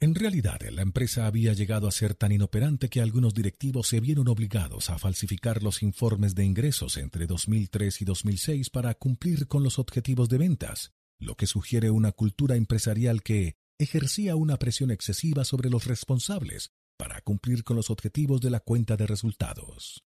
En 0.00 0.14
realidad, 0.14 0.60
la 0.70 0.82
empresa 0.82 1.26
había 1.26 1.54
llegado 1.54 1.88
a 1.88 1.92
ser 1.92 2.14
tan 2.14 2.30
inoperante 2.30 2.90
que 2.90 3.00
algunos 3.00 3.32
directivos 3.32 3.88
se 3.88 4.00
vieron 4.00 4.28
obligados 4.28 4.90
a 4.90 4.98
falsificar 4.98 5.62
los 5.62 5.82
informes 5.82 6.34
de 6.34 6.44
ingresos 6.44 6.98
entre 6.98 7.26
2003 7.26 8.02
y 8.02 8.04
2006 8.04 8.70
para 8.70 8.94
cumplir 8.94 9.48
con 9.48 9.62
los 9.62 9.78
objetivos 9.78 10.28
de 10.28 10.38
ventas, 10.38 10.92
lo 11.18 11.36
que 11.36 11.46
sugiere 11.46 11.90
una 11.90 12.12
cultura 12.12 12.56
empresarial 12.56 13.22
que, 13.22 13.56
ejercía 13.78 14.36
una 14.36 14.56
presión 14.56 14.90
excesiva 14.90 15.44
sobre 15.44 15.70
los 15.70 15.86
responsables 15.86 16.72
para 16.96 17.20
cumplir 17.22 17.64
con 17.64 17.76
los 17.76 17.90
objetivos 17.90 18.40
de 18.40 18.50
la 18.50 18.60
cuenta 18.60 18.96
de 18.96 19.06
resultados. 19.06 20.04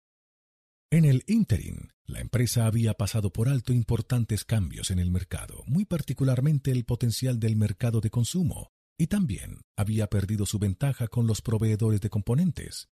En 0.93 1.07
el 1.07 1.25
interim, 1.27 1.89
la 2.05 2.21
empresa 2.21 2.67
había 2.67 2.93
pasado 2.93 3.33
por 3.33 3.49
alto 3.49 3.73
importantes 3.73 4.45
cambios 4.45 4.91
en 4.91 4.99
el 4.99 5.11
mercado, 5.11 5.65
muy 5.67 5.87
particularmente 5.87 6.71
el 6.71 6.85
potencial 6.85 7.41
del 7.41 7.57
mercado 7.57 8.03
de 8.03 8.11
consumo, 8.11 8.69
y 8.99 9.07
también 9.07 9.63
había 9.75 10.09
perdido 10.09 10.45
su 10.45 10.59
ventaja 10.59 11.09
con 11.09 11.27
los 11.27 11.41
proveedores 11.41 12.03
de 12.03 12.11
componentes. 12.11 12.91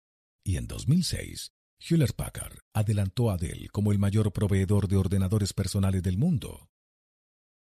Y 0.44 0.58
en 0.58 0.66
2006, 0.66 1.54
Hewlett 1.78 2.14
Packard 2.14 2.58
adelantó 2.74 3.30
a 3.30 3.38
Dell 3.38 3.70
como 3.70 3.92
el 3.92 4.00
mayor 4.00 4.34
proveedor 4.34 4.88
de 4.88 4.98
ordenadores 4.98 5.54
personales 5.54 6.02
del 6.02 6.18
mundo. 6.18 6.72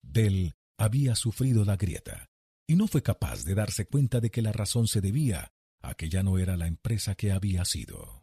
Dell 0.02 0.54
había 0.78 1.16
sufrido 1.16 1.66
la 1.66 1.76
grieta, 1.76 2.30
y 2.70 2.78
no 2.78 2.88
fue 2.88 3.04
capaz 3.04 3.44
de 3.44 3.54
darse 3.54 3.86
cuenta 3.86 4.22
de 4.22 4.32
que 4.32 4.42
la 4.42 4.54
razón 4.54 4.88
se 4.88 5.02
debía 5.02 5.52
a 5.82 5.94
que 5.96 6.08
ya 6.08 6.24
no 6.24 6.38
era 6.38 6.56
la 6.56 6.68
empresa 6.68 7.16
que 7.16 7.34
había 7.34 7.66
sido. 7.66 8.21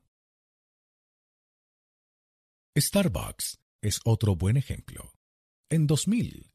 Starbucks 2.80 3.58
es 3.82 4.00
otro 4.04 4.36
buen 4.36 4.56
ejemplo. 4.56 5.12
En 5.68 5.86
2000, 5.86 6.52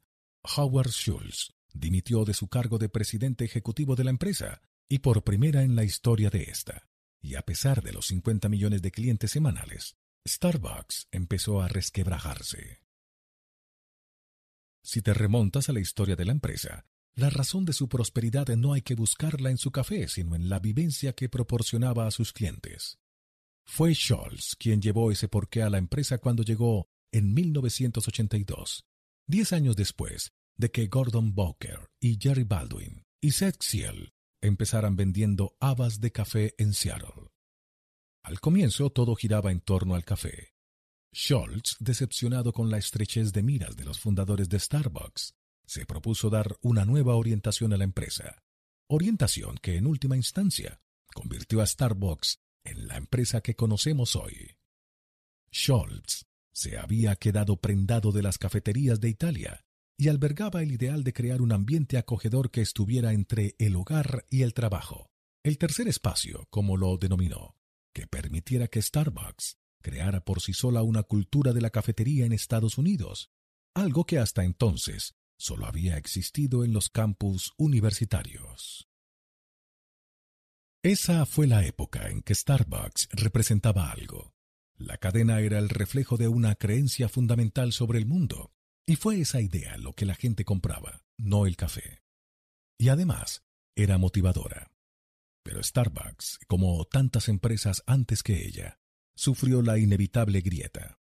Howard 0.56 0.92
Schultz 0.92 1.54
dimitió 1.74 2.24
de 2.24 2.34
su 2.34 2.48
cargo 2.48 2.78
de 2.78 2.90
presidente 2.90 3.46
ejecutivo 3.46 3.96
de 3.96 4.06
la 4.06 4.10
empresa 4.10 4.62
y 4.88 5.00
por 5.00 5.24
primera 5.24 5.64
en 5.64 5.76
la 5.76 5.84
historia 5.84 6.30
de 6.30 6.44
esta. 6.44 6.88
Y 7.22 7.36
a 7.36 7.42
pesar 7.42 7.82
de 7.84 7.94
los 7.94 8.08
50 8.08 8.48
millones 8.50 8.82
de 8.82 8.92
clientes 8.92 9.32
semanales, 9.32 9.98
Starbucks 10.28 11.08
empezó 11.12 11.62
a 11.62 11.68
resquebrajarse. 11.68 12.82
Si 14.82 15.02
te 15.02 15.14
remontas 15.14 15.70
a 15.70 15.74
la 15.74 15.80
historia 15.80 16.16
de 16.16 16.26
la 16.26 16.34
empresa, 16.34 16.86
la 17.16 17.30
razón 17.30 17.66
de 17.66 17.74
su 17.74 17.90
prosperidad 17.90 18.48
no 18.56 18.74
hay 18.74 18.82
que 18.82 18.96
buscarla 18.96 19.50
en 19.50 19.58
su 19.58 19.72
café, 19.72 20.08
sino 20.08 20.36
en 20.36 20.50
la 20.50 20.60
vivencia 20.60 21.14
que 21.14 21.30
proporcionaba 21.30 22.08
a 22.08 22.12
sus 22.12 22.34
clientes. 22.34 23.00
Fue 23.66 23.94
Scholz 23.96 24.56
quien 24.56 24.82
llevó 24.82 25.12
ese 25.12 25.28
porqué 25.28 25.64
a 25.64 25.70
la 25.70 25.78
empresa 25.78 26.18
cuando 26.18 26.44
llegó 26.44 26.88
en 27.12 27.34
1982, 27.34 28.86
diez 29.28 29.54
años 29.54 29.76
después 29.76 30.34
de 30.58 30.72
que 30.72 30.88
Gordon 30.88 31.34
Booker 31.34 31.90
y 32.00 32.18
Jerry 32.20 32.44
Baldwin 32.44 33.06
y 33.22 33.32
Seth 33.32 33.62
Ciel 33.62 34.14
empezaran 34.42 34.96
vendiendo 34.96 35.56
habas 35.60 36.00
de 36.02 36.12
café 36.12 36.54
en 36.58 36.74
Seattle. 36.74 37.32
Al 38.24 38.40
comienzo 38.40 38.90
todo 38.90 39.16
giraba 39.16 39.52
en 39.52 39.62
torno 39.62 39.96
al 39.96 40.06
café. 40.06 40.54
Scholz, 41.16 41.78
decepcionado 41.80 42.54
con 42.54 42.70
la 42.70 42.78
estrechez 42.78 43.32
de 43.34 43.44
miras 43.44 43.76
de 43.76 43.86
los 43.86 44.00
fundadores 44.00 44.50
de 44.50 44.60
Starbucks, 44.60 45.36
se 45.66 45.86
propuso 45.86 46.30
dar 46.30 46.58
una 46.62 46.86
nueva 46.86 47.16
orientación 47.16 47.74
a 47.74 47.78
la 47.78 47.84
empresa, 47.84 48.44
orientación 48.88 49.58
que 49.62 49.78
en 49.78 49.88
última 49.88 50.18
instancia 50.18 50.82
convirtió 51.14 51.62
a 51.62 51.68
Starbucks 51.68 52.40
en 52.64 52.88
la 52.88 52.98
empresa 52.98 53.42
que 53.42 53.56
conocemos 53.56 54.16
hoy. 54.16 54.58
Scholz 55.54 56.26
se 56.52 56.78
había 56.78 57.16
quedado 57.16 57.58
prendado 57.58 58.12
de 58.12 58.22
las 58.22 58.38
cafeterías 58.38 59.00
de 59.00 59.10
Italia 59.10 59.66
y 59.98 60.08
albergaba 60.10 60.62
el 60.62 60.72
ideal 60.72 61.04
de 61.04 61.14
crear 61.14 61.42
un 61.42 61.52
ambiente 61.52 61.98
acogedor 61.98 62.52
que 62.52 62.62
estuviera 62.62 63.14
entre 63.14 63.56
el 63.60 63.76
hogar 63.76 64.26
y 64.30 64.42
el 64.42 64.54
trabajo, 64.54 65.12
el 65.44 65.58
tercer 65.58 65.88
espacio, 65.88 66.48
como 66.50 66.78
lo 66.78 66.98
denominó, 66.98 67.56
que 67.94 68.08
permitiera 68.08 68.68
que 68.68 68.82
Starbucks 68.82 69.58
creara 69.82 70.24
por 70.24 70.42
sí 70.42 70.54
sola 70.54 70.82
una 70.82 71.04
cultura 71.04 71.54
de 71.54 71.62
la 71.62 71.70
cafetería 71.70 72.26
en 72.26 72.34
Estados 72.34 72.78
Unidos, 72.78 73.30
algo 73.76 74.06
que 74.06 74.18
hasta 74.20 74.44
entonces 74.44 75.16
solo 75.38 75.66
había 75.66 75.98
existido 75.98 76.64
en 76.64 76.74
los 76.74 76.90
campus 76.90 77.54
universitarios. 77.58 78.88
Esa 80.84 81.26
fue 81.26 81.48
la 81.48 81.66
época 81.66 82.10
en 82.10 82.22
que 82.22 82.36
Starbucks 82.36 83.08
representaba 83.14 83.90
algo. 83.90 84.36
La 84.76 84.98
cadena 84.98 85.40
era 85.40 85.58
el 85.58 85.70
reflejo 85.70 86.18
de 86.18 86.28
una 86.28 86.56
creencia 86.56 87.08
fundamental 87.08 87.72
sobre 87.72 88.00
el 88.00 88.06
mundo, 88.06 88.52
y 88.86 88.98
fue 88.98 89.22
esa 89.22 89.40
idea 89.40 89.78
lo 89.78 89.94
que 89.94 90.06
la 90.06 90.14
gente 90.14 90.44
compraba, 90.44 91.06
no 91.18 91.46
el 91.46 91.56
café. 91.56 92.04
Y 92.78 92.90
además, 92.90 93.46
era 93.78 93.98
motivadora. 93.98 94.74
Pero 95.42 95.64
Starbucks, 95.64 96.40
como 96.48 96.84
tantas 96.84 97.30
empresas 97.30 97.82
antes 97.86 98.22
que 98.22 98.46
ella, 98.46 98.82
sufrió 99.16 99.62
la 99.62 99.80
inevitable 99.80 100.42
grieta. 100.42 101.00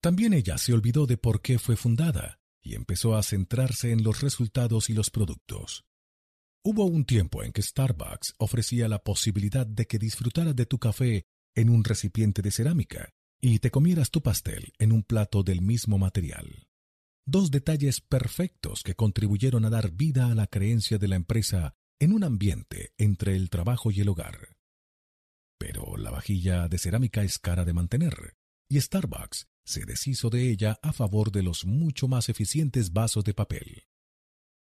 También 0.00 0.32
ella 0.32 0.56
se 0.56 0.72
olvidó 0.72 1.04
de 1.04 1.18
por 1.18 1.42
qué 1.42 1.58
fue 1.58 1.76
fundada 1.76 2.40
y 2.62 2.74
empezó 2.74 3.16
a 3.16 3.22
centrarse 3.22 3.92
en 3.92 4.02
los 4.02 4.22
resultados 4.22 4.88
y 4.88 4.94
los 4.94 5.10
productos. 5.10 5.84
Hubo 6.64 6.84
un 6.84 7.04
tiempo 7.04 7.42
en 7.42 7.52
que 7.52 7.62
Starbucks 7.62 8.34
ofrecía 8.38 8.88
la 8.88 8.98
posibilidad 8.98 9.66
de 9.66 9.86
que 9.86 9.98
disfrutaras 9.98 10.56
de 10.56 10.66
tu 10.66 10.78
café 10.78 11.24
en 11.54 11.70
un 11.70 11.84
recipiente 11.84 12.42
de 12.42 12.50
cerámica 12.50 13.14
y 13.40 13.60
te 13.60 13.70
comieras 13.70 14.10
tu 14.10 14.22
pastel 14.22 14.72
en 14.78 14.92
un 14.92 15.02
plato 15.02 15.42
del 15.42 15.62
mismo 15.62 15.98
material. 15.98 16.68
Dos 17.24 17.50
detalles 17.50 18.00
perfectos 18.00 18.82
que 18.82 18.94
contribuyeron 18.94 19.64
a 19.64 19.70
dar 19.70 19.92
vida 19.92 20.30
a 20.30 20.34
la 20.34 20.46
creencia 20.46 20.98
de 20.98 21.08
la 21.08 21.16
empresa 21.16 21.74
en 22.00 22.12
un 22.12 22.24
ambiente 22.24 22.92
entre 22.98 23.36
el 23.36 23.50
trabajo 23.50 23.90
y 23.90 24.00
el 24.00 24.08
hogar. 24.08 24.56
Pero 25.58 25.96
la 25.96 26.10
vajilla 26.10 26.68
de 26.68 26.78
cerámica 26.78 27.22
es 27.22 27.38
cara 27.38 27.64
de 27.64 27.72
mantener, 27.72 28.36
y 28.68 28.80
Starbucks 28.80 29.48
se 29.64 29.84
deshizo 29.84 30.30
de 30.30 30.50
ella 30.50 30.78
a 30.82 30.92
favor 30.92 31.30
de 31.30 31.42
los 31.42 31.66
mucho 31.66 32.08
más 32.08 32.28
eficientes 32.28 32.92
vasos 32.92 33.24
de 33.24 33.34
papel. 33.34 33.84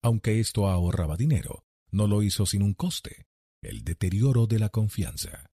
Aunque 0.02 0.40
esto 0.40 0.68
ahorraba 0.68 1.18
dinero, 1.18 1.66
no 1.96 2.08
lo 2.08 2.22
hizo 2.22 2.46
sin 2.46 2.62
un 2.62 2.74
coste, 2.74 3.26
el 3.62 3.86
deterioro 3.86 4.48
de 4.48 4.60
la 4.60 4.68
confianza. 4.68 5.50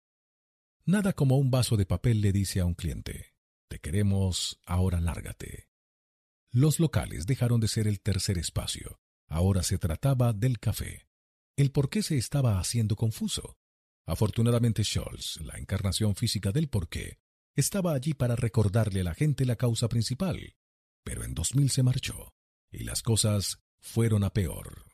Nada 0.86 1.12
como 1.12 1.36
un 1.36 1.50
vaso 1.50 1.76
de 1.76 1.84
papel 1.84 2.22
le 2.22 2.32
dice 2.32 2.60
a 2.60 2.64
un 2.64 2.72
cliente, 2.72 3.34
te 3.68 3.78
queremos, 3.78 4.58
ahora 4.64 5.02
lárgate. 5.02 5.68
Los 6.50 6.80
locales 6.80 7.26
dejaron 7.26 7.60
de 7.60 7.68
ser 7.68 7.86
el 7.86 8.00
tercer 8.00 8.38
espacio, 8.38 9.00
ahora 9.28 9.62
se 9.62 9.76
trataba 9.76 10.32
del 10.32 10.58
café. 10.58 11.06
El 11.56 11.72
por 11.72 11.90
qué 11.90 12.02
se 12.02 12.16
estaba 12.16 12.58
haciendo 12.58 12.96
confuso. 12.96 13.58
Afortunadamente 14.06 14.82
Scholz, 14.82 15.42
la 15.42 15.58
encarnación 15.58 16.16
física 16.16 16.52
del 16.52 16.70
porqué, 16.70 17.18
estaba 17.54 17.92
allí 17.92 18.14
para 18.14 18.34
recordarle 18.34 19.02
a 19.02 19.04
la 19.04 19.14
gente 19.14 19.44
la 19.44 19.56
causa 19.56 19.88
principal, 19.88 20.56
pero 21.04 21.22
en 21.22 21.34
2000 21.34 21.70
se 21.70 21.82
marchó, 21.82 22.32
y 22.72 22.84
las 22.84 23.02
cosas 23.02 23.60
fueron 23.78 24.24
a 24.24 24.32
peor. 24.32 24.89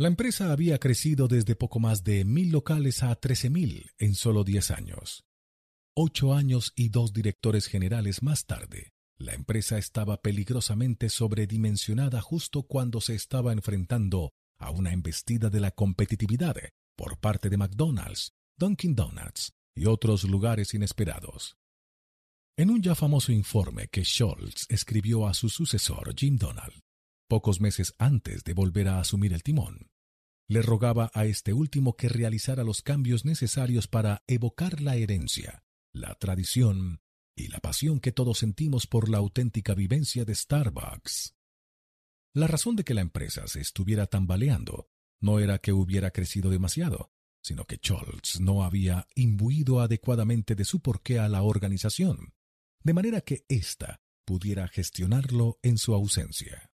La 0.00 0.08
empresa 0.08 0.50
había 0.50 0.78
crecido 0.78 1.28
desde 1.28 1.56
poco 1.56 1.78
más 1.78 2.04
de 2.04 2.24
mil 2.24 2.52
locales 2.52 3.02
a 3.02 3.14
trece 3.16 3.50
mil 3.50 3.90
en 3.98 4.14
solo 4.14 4.44
diez 4.44 4.70
años. 4.70 5.26
Ocho 5.94 6.32
años 6.32 6.72
y 6.74 6.88
dos 6.88 7.12
directores 7.12 7.66
generales 7.66 8.22
más 8.22 8.46
tarde, 8.46 8.94
la 9.18 9.34
empresa 9.34 9.76
estaba 9.76 10.22
peligrosamente 10.22 11.10
sobredimensionada 11.10 12.22
justo 12.22 12.62
cuando 12.62 13.02
se 13.02 13.14
estaba 13.14 13.52
enfrentando 13.52 14.32
a 14.58 14.70
una 14.70 14.94
embestida 14.94 15.50
de 15.50 15.60
la 15.60 15.70
competitividad 15.70 16.56
por 16.96 17.20
parte 17.20 17.50
de 17.50 17.58
McDonald's, 17.58 18.32
Dunkin' 18.56 18.94
Donuts, 18.94 19.52
y 19.76 19.84
otros 19.84 20.24
lugares 20.24 20.72
inesperados. 20.72 21.58
En 22.56 22.70
un 22.70 22.80
ya 22.80 22.94
famoso 22.94 23.32
informe 23.32 23.88
que 23.88 24.06
Scholz 24.06 24.64
escribió 24.70 25.28
a 25.28 25.34
su 25.34 25.50
sucesor 25.50 26.14
Jim 26.16 26.38
Donald, 26.38 26.72
pocos 27.30 27.60
meses 27.60 27.94
antes 27.96 28.42
de 28.42 28.54
volver 28.54 28.88
a 28.88 28.98
asumir 28.98 29.32
el 29.32 29.44
timón, 29.44 29.88
le 30.48 30.62
rogaba 30.62 31.12
a 31.14 31.26
este 31.26 31.52
último 31.52 31.96
que 31.96 32.08
realizara 32.08 32.64
los 32.64 32.82
cambios 32.82 33.24
necesarios 33.24 33.86
para 33.86 34.24
evocar 34.26 34.80
la 34.80 34.96
herencia, 34.96 35.62
la 35.92 36.16
tradición 36.16 37.02
y 37.36 37.46
la 37.46 37.60
pasión 37.60 38.00
que 38.00 38.10
todos 38.10 38.38
sentimos 38.38 38.88
por 38.88 39.08
la 39.08 39.18
auténtica 39.18 39.74
vivencia 39.74 40.24
de 40.24 40.34
Starbucks. 40.34 41.36
La 42.34 42.48
razón 42.48 42.74
de 42.74 42.82
que 42.82 42.94
la 42.94 43.00
empresa 43.00 43.46
se 43.46 43.60
estuviera 43.60 44.08
tambaleando 44.08 44.90
no 45.20 45.38
era 45.38 45.58
que 45.58 45.72
hubiera 45.72 46.10
crecido 46.10 46.50
demasiado, 46.50 47.12
sino 47.44 47.64
que 47.64 47.76
Scholz 47.76 48.40
no 48.40 48.64
había 48.64 49.06
imbuido 49.14 49.80
adecuadamente 49.80 50.56
de 50.56 50.64
su 50.64 50.80
porqué 50.80 51.20
a 51.20 51.28
la 51.28 51.42
organización, 51.42 52.34
de 52.82 52.92
manera 52.92 53.20
que 53.20 53.44
ésta 53.48 54.00
pudiera 54.24 54.66
gestionarlo 54.66 55.60
en 55.62 55.78
su 55.78 55.94
ausencia. 55.94 56.69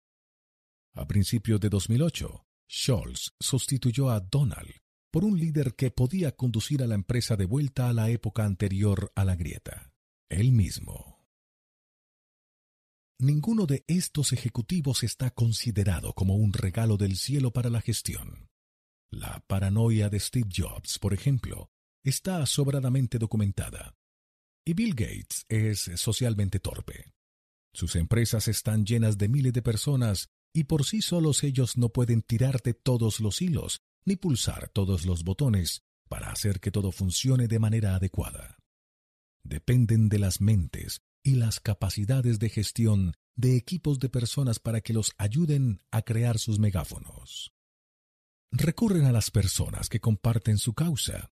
A 0.96 1.08
principios 1.08 1.60
de 1.60 1.70
2008, 1.70 2.46
Scholz 2.70 3.34
sustituyó 3.40 4.12
a 4.12 4.20
Donald 4.20 4.72
por 5.12 5.26
un 5.26 5.40
líder 5.40 5.76
que 5.76 5.92
podía 5.92 6.32
conducir 6.32 6.84
a 6.84 6.88
la 6.88 6.96
empresa 6.96 7.36
de 7.36 7.46
vuelta 7.46 7.90
a 7.90 7.94
la 7.94 8.10
época 8.10 8.46
anterior 8.46 9.12
a 9.16 9.26
la 9.26 9.36
grieta, 9.36 9.92
él 10.30 10.52
mismo. 10.52 11.28
Ninguno 13.20 13.66
de 13.66 13.84
estos 13.88 14.34
ejecutivos 14.34 15.04
está 15.04 15.32
considerado 15.32 16.14
como 16.14 16.36
un 16.36 16.54
regalo 16.54 16.98
del 16.98 17.16
cielo 17.16 17.52
para 17.52 17.70
la 17.70 17.82
gestión. 17.82 18.50
La 19.10 19.44
paranoia 19.48 20.10
de 20.10 20.20
Steve 20.20 20.50
Jobs, 20.52 21.00
por 21.00 21.14
ejemplo, 21.14 21.72
está 22.04 22.46
sobradamente 22.46 23.18
documentada. 23.18 23.96
Y 24.66 24.74
Bill 24.74 24.96
Gates 24.96 25.46
es 25.48 25.92
socialmente 25.96 26.60
torpe. 26.60 27.14
Sus 27.74 27.96
empresas 27.96 28.48
están 28.48 28.86
llenas 28.86 29.18
de 29.18 29.30
miles 29.30 29.54
de 29.54 29.62
personas 29.62 30.30
y 30.54 30.66
por 30.66 30.86
sí 30.86 31.02
solos 31.02 31.44
ellos 31.44 31.78
no 31.78 31.90
pueden 31.90 32.22
tirar 32.22 32.62
de 32.62 32.74
todos 32.74 33.20
los 33.20 33.42
hilos 33.42 33.82
ni 34.06 34.16
pulsar 34.16 34.70
todos 34.70 35.06
los 35.06 35.24
botones 35.24 35.84
para 36.08 36.32
hacer 36.32 36.60
que 36.60 36.72
todo 36.72 36.92
funcione 36.92 37.48
de 37.48 37.60
manera 37.60 37.96
adecuada. 37.96 38.58
Dependen 39.44 40.10
de 40.10 40.20
las 40.20 40.42
mentes 40.42 41.02
y 41.24 41.36
las 41.36 41.60
capacidades 41.60 42.40
de 42.40 42.50
gestión 42.50 43.14
de 43.36 43.58
equipos 43.58 44.00
de 44.00 44.10
personas 44.10 44.60
para 44.60 44.82
que 44.82 44.94
los 44.94 45.14
ayuden 45.18 45.82
a 45.90 46.04
crear 46.04 46.38
sus 46.38 46.60
megáfonos 46.60 47.54
recurren 48.54 49.06
a 49.06 49.12
las 49.12 49.32
personas 49.32 49.90
que 49.90 50.00
comparten 50.00 50.58
su 50.58 50.74
causa. 50.74 51.32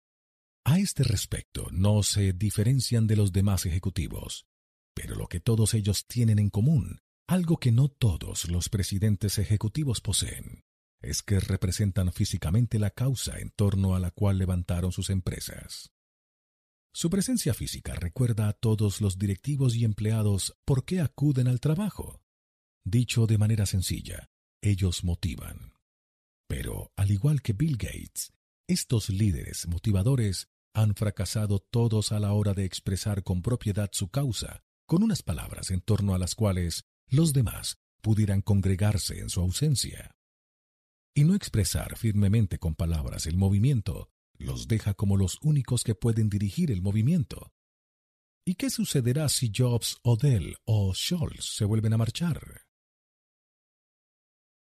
A 0.65 0.79
este 0.79 1.03
respecto 1.03 1.67
no 1.71 2.03
se 2.03 2.33
diferencian 2.33 3.07
de 3.07 3.15
los 3.15 3.31
demás 3.31 3.65
ejecutivos, 3.65 4.45
pero 4.93 5.15
lo 5.15 5.27
que 5.27 5.39
todos 5.39 5.73
ellos 5.73 6.05
tienen 6.07 6.39
en 6.39 6.49
común, 6.49 6.99
algo 7.27 7.57
que 7.57 7.71
no 7.71 7.87
todos 7.87 8.49
los 8.49 8.69
presidentes 8.69 9.39
ejecutivos 9.39 10.01
poseen, 10.01 10.63
es 11.01 11.23
que 11.23 11.39
representan 11.39 12.11
físicamente 12.11 12.79
la 12.79 12.91
causa 12.91 13.39
en 13.39 13.49
torno 13.51 13.95
a 13.95 13.99
la 13.99 14.11
cual 14.11 14.37
levantaron 14.37 14.91
sus 14.91 15.09
empresas. 15.09 15.91
Su 16.93 17.09
presencia 17.09 17.53
física 17.53 17.93
recuerda 17.95 18.47
a 18.47 18.53
todos 18.53 19.01
los 19.01 19.17
directivos 19.17 19.75
y 19.75 19.83
empleados 19.83 20.55
por 20.65 20.85
qué 20.85 21.01
acuden 21.01 21.47
al 21.47 21.59
trabajo. 21.59 22.21
Dicho 22.85 23.27
de 23.27 23.37
manera 23.37 23.65
sencilla, 23.65 24.29
ellos 24.61 25.03
motivan. 25.03 25.73
Pero, 26.47 26.91
al 26.95 27.11
igual 27.11 27.41
que 27.41 27.53
Bill 27.53 27.77
Gates, 27.77 28.31
estos 28.67 29.09
líderes 29.09 29.67
motivadores 29.67 30.47
han 30.73 30.95
fracasado 30.95 31.59
todos 31.59 32.11
a 32.11 32.19
la 32.19 32.33
hora 32.33 32.53
de 32.53 32.65
expresar 32.65 33.23
con 33.23 33.41
propiedad 33.41 33.89
su 33.91 34.09
causa, 34.09 34.63
con 34.85 35.03
unas 35.03 35.23
palabras 35.23 35.71
en 35.71 35.81
torno 35.81 36.13
a 36.13 36.19
las 36.19 36.35
cuales 36.35 36.85
los 37.09 37.33
demás 37.33 37.77
pudieran 38.01 38.41
congregarse 38.41 39.19
en 39.19 39.29
su 39.29 39.41
ausencia. 39.41 40.15
Y 41.13 41.23
no 41.23 41.33
expresar 41.35 41.97
firmemente 41.97 42.59
con 42.59 42.75
palabras 42.75 43.25
el 43.25 43.37
movimiento 43.37 44.09
los 44.37 44.67
deja 44.67 44.93
como 44.93 45.17
los 45.17 45.39
únicos 45.41 45.83
que 45.83 45.95
pueden 45.95 46.29
dirigir 46.29 46.71
el 46.71 46.81
movimiento. 46.81 47.53
¿Y 48.45 48.55
qué 48.55 48.69
sucederá 48.69 49.29
si 49.29 49.51
Jobs, 49.55 49.97
Odell 50.03 50.57
o 50.65 50.93
Scholz 50.93 51.55
se 51.55 51.65
vuelven 51.65 51.93
a 51.93 51.97
marchar? 51.97 52.61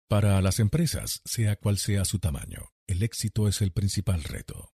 Para 0.07 0.41
las 0.41 0.59
empresas, 0.59 1.21
sea 1.25 1.55
cual 1.55 1.77
sea 1.77 2.05
su 2.05 2.19
tamaño, 2.19 2.71
el 2.87 3.03
éxito 3.03 3.47
es 3.47 3.61
el 3.61 3.71
principal 3.71 4.23
reto. 4.23 4.73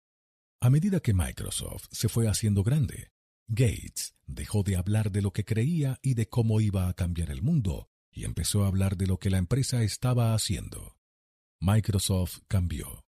A 0.60 0.70
medida 0.70 1.00
que 1.00 1.14
Microsoft 1.14 1.86
se 1.90 2.08
fue 2.08 2.28
haciendo 2.28 2.62
grande, 2.62 3.12
Gates 3.48 4.14
dejó 4.26 4.62
de 4.62 4.76
hablar 4.76 5.12
de 5.12 5.22
lo 5.22 5.32
que 5.32 5.44
creía 5.44 5.98
y 6.02 6.14
de 6.14 6.28
cómo 6.28 6.60
iba 6.60 6.88
a 6.88 6.94
cambiar 6.94 7.30
el 7.30 7.42
mundo 7.42 7.88
y 8.10 8.24
empezó 8.24 8.64
a 8.64 8.68
hablar 8.68 8.96
de 8.96 9.06
lo 9.06 9.18
que 9.18 9.30
la 9.30 9.38
empresa 9.38 9.82
estaba 9.82 10.34
haciendo. 10.34 10.96
Microsoft 11.60 12.40
cambió. 12.48 13.04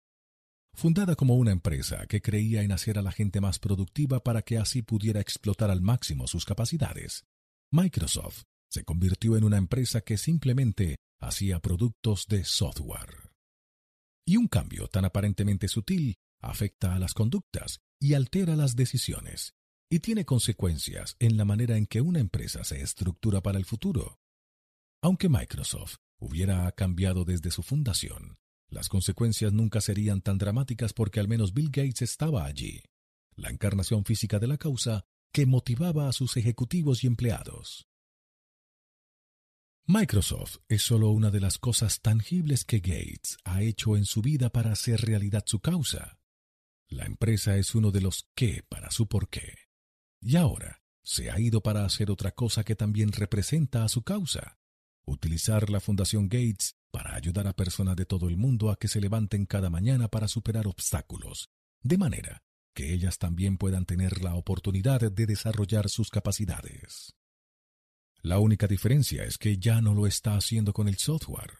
Fundada 0.73 1.15
como 1.15 1.35
una 1.35 1.51
empresa 1.51 2.05
que 2.07 2.21
creía 2.21 2.63
en 2.63 2.73
hacer 2.73 2.99
a 2.99 3.01
la 3.01 3.13
gente 3.13 3.39
más 3.39 3.59
productiva 3.59 4.23
para 4.23 4.41
que 4.41 4.57
así 4.57 4.81
pudiera 4.81 5.21
explotar 5.21 5.71
al 5.71 5.81
máximo 5.81 6.27
sus 6.27 6.43
capacidades, 6.43 7.23
Microsoft 7.71 8.43
se 8.69 8.83
convirtió 8.83 9.37
en 9.37 9.45
una 9.45 9.57
empresa 9.57 10.01
que 10.01 10.17
simplemente 10.17 10.97
hacía 11.21 11.59
productos 11.59 12.27
de 12.27 12.43
software. 12.43 13.31
Y 14.27 14.35
un 14.35 14.47
cambio 14.47 14.87
tan 14.89 15.05
aparentemente 15.05 15.69
sutil 15.69 16.15
afecta 16.41 16.93
a 16.93 16.99
las 16.99 17.13
conductas 17.13 17.79
y 17.99 18.15
altera 18.15 18.55
las 18.55 18.75
decisiones, 18.75 19.53
y 19.89 19.99
tiene 19.99 20.25
consecuencias 20.25 21.15
en 21.19 21.37
la 21.37 21.45
manera 21.45 21.77
en 21.77 21.85
que 21.85 22.01
una 22.01 22.19
empresa 22.19 22.63
se 22.63 22.81
estructura 22.81 23.41
para 23.41 23.57
el 23.57 23.65
futuro. 23.65 24.19
Aunque 25.01 25.29
Microsoft 25.29 25.97
hubiera 26.17 26.71
cambiado 26.71 27.25
desde 27.25 27.51
su 27.51 27.61
fundación, 27.61 28.37
las 28.69 28.89
consecuencias 28.89 29.53
nunca 29.53 29.81
serían 29.81 30.21
tan 30.21 30.37
dramáticas 30.37 30.93
porque 30.93 31.19
al 31.19 31.27
menos 31.27 31.53
Bill 31.53 31.69
Gates 31.69 32.01
estaba 32.01 32.45
allí, 32.45 32.81
la 33.35 33.49
encarnación 33.49 34.05
física 34.05 34.39
de 34.39 34.47
la 34.47 34.57
causa 34.57 35.05
que 35.31 35.45
motivaba 35.45 36.07
a 36.07 36.13
sus 36.13 36.37
ejecutivos 36.37 37.03
y 37.03 37.07
empleados. 37.07 37.87
Microsoft 39.87 40.57
es 40.67 40.81
solo 40.81 41.11
una 41.11 41.29
de 41.29 41.39
las 41.39 41.59
cosas 41.59 42.01
tangibles 42.01 42.65
que 42.65 42.79
Gates 42.79 43.37
ha 43.43 43.61
hecho 43.61 43.95
en 43.97 44.05
su 44.05 44.23
vida 44.23 44.49
para 44.49 44.71
hacer 44.71 45.01
realidad 45.01 45.43
su 45.45 45.59
causa. 45.59 46.17
La 46.87 47.05
empresa 47.05 47.57
es 47.57 47.75
uno 47.75 47.91
de 47.91 48.01
los 48.01 48.27
qué 48.33 48.63
para 48.67 48.89
su 48.89 49.07
por 49.07 49.29
qué. 49.29 49.64
Y 50.27 50.37
ahora 50.37 50.81
se 51.03 51.29
ha 51.29 51.39
ido 51.39 51.61
para 51.61 51.85
hacer 51.85 52.09
otra 52.09 52.31
cosa 52.31 52.63
que 52.63 52.75
también 52.75 53.11
representa 53.11 53.83
a 53.83 53.89
su 53.89 54.01
causa, 54.01 54.57
utilizar 55.05 55.69
la 55.69 55.79
Fundación 55.79 56.29
Gates 56.29 56.77
para 56.89 57.13
ayudar 57.13 57.45
a 57.45 57.55
personas 57.55 57.95
de 57.95 58.07
todo 58.07 58.27
el 58.27 58.35
mundo 58.35 58.71
a 58.71 58.79
que 58.79 58.87
se 58.87 58.99
levanten 58.99 59.45
cada 59.45 59.69
mañana 59.69 60.07
para 60.07 60.27
superar 60.27 60.65
obstáculos, 60.65 61.51
de 61.83 61.99
manera 61.99 62.43
que 62.73 62.91
ellas 62.91 63.19
también 63.19 63.59
puedan 63.59 63.85
tener 63.85 64.23
la 64.23 64.33
oportunidad 64.33 65.11
de 65.11 65.25
desarrollar 65.27 65.89
sus 65.89 66.09
capacidades. 66.09 67.13
La 68.23 68.39
única 68.39 68.65
diferencia 68.65 69.25
es 69.25 69.37
que 69.37 69.59
ya 69.59 69.79
no 69.79 69.93
lo 69.93 70.07
está 70.07 70.35
haciendo 70.37 70.73
con 70.73 70.87
el 70.87 70.97
software. 70.97 71.53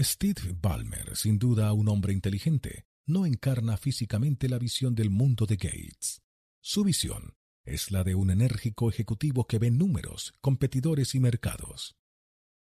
Steve 0.00 0.56
Ballmer, 0.58 1.14
sin 1.14 1.38
duda 1.38 1.70
un 1.74 1.90
hombre 1.90 2.14
inteligente, 2.14 2.86
no 3.04 3.26
encarna 3.26 3.76
físicamente 3.76 4.48
la 4.48 4.58
visión 4.58 4.94
del 4.94 5.10
mundo 5.10 5.44
de 5.44 5.56
Gates. 5.56 6.22
Su 6.62 6.84
visión 6.84 7.34
es 7.64 7.90
la 7.90 8.04
de 8.04 8.14
un 8.14 8.30
enérgico 8.30 8.88
ejecutivo 8.88 9.46
que 9.46 9.58
ve 9.58 9.70
números, 9.70 10.34
competidores 10.40 11.14
y 11.14 11.20
mercados. 11.20 11.96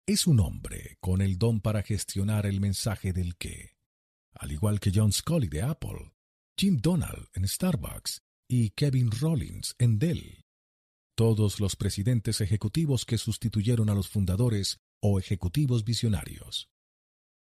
Es 0.06 0.26
un 0.26 0.40
hombre 0.40 0.97
con 1.01 1.21
el 1.21 1.39
don 1.39 1.60
para 1.60 1.83
gestionar 1.83 2.47
el 2.47 2.60
mensaje 2.60 3.12
del 3.12 3.37
qué. 3.37 3.76
Al 4.35 4.53
igual 4.53 4.81
que 4.81 4.92
John 4.94 5.12
Scully 5.12 5.49
de 5.49 5.62
Apple, 5.62 6.12
Jim 6.56 6.78
Donald 6.81 7.28
en 7.35 7.47
Starbucks 7.47 8.23
y 8.49 8.71
Kevin 8.71 9.10
Rollins 9.10 9.74
en 9.78 9.99
Dell 9.99 10.44
todos 11.21 11.60
los 11.60 11.76
presidentes 11.76 12.40
ejecutivos 12.40 13.05
que 13.05 13.19
sustituyeron 13.19 13.90
a 13.90 13.94
los 13.94 14.08
fundadores 14.08 14.81
o 15.03 15.19
ejecutivos 15.19 15.85
visionarios. 15.85 16.71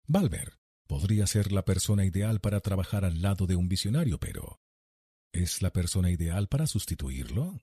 Balmer 0.08 0.58
podría 0.88 1.28
ser 1.28 1.52
la 1.52 1.64
persona 1.64 2.04
ideal 2.04 2.40
para 2.40 2.58
trabajar 2.58 3.04
al 3.04 3.22
lado 3.22 3.46
de 3.46 3.54
un 3.54 3.68
visionario, 3.68 4.18
pero 4.18 4.60
¿es 5.32 5.62
la 5.62 5.72
persona 5.72 6.10
ideal 6.10 6.48
para 6.48 6.66
sustituirlo? 6.66 7.60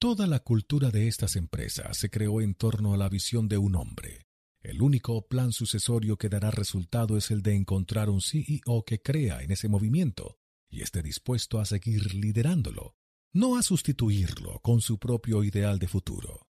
Toda 0.00 0.26
la 0.26 0.40
cultura 0.40 0.90
de 0.90 1.08
estas 1.08 1.36
empresas 1.36 1.98
se 1.98 2.08
creó 2.08 2.40
en 2.40 2.54
torno 2.54 2.94
a 2.94 2.96
la 2.96 3.08
visión 3.08 3.48
de 3.48 3.58
un 3.58 3.74
hombre. 3.74 4.26
El 4.60 4.82
único 4.82 5.26
plan 5.26 5.52
sucesorio 5.52 6.16
que 6.16 6.28
dará 6.28 6.50
resultado 6.50 7.16
es 7.16 7.30
el 7.30 7.42
de 7.42 7.54
encontrar 7.54 8.08
un 8.08 8.20
CEO 8.20 8.84
que 8.86 9.02
crea 9.02 9.42
en 9.42 9.50
ese 9.50 9.68
movimiento 9.68 10.38
y 10.68 10.82
esté 10.82 11.02
dispuesto 11.02 11.58
a 11.58 11.64
seguir 11.64 12.14
liderándolo, 12.14 12.94
no 13.32 13.56
a 13.56 13.62
sustituirlo 13.62 14.60
con 14.60 14.80
su 14.80 14.98
propio 14.98 15.42
ideal 15.42 15.78
de 15.78 15.88
futuro. 15.88 16.48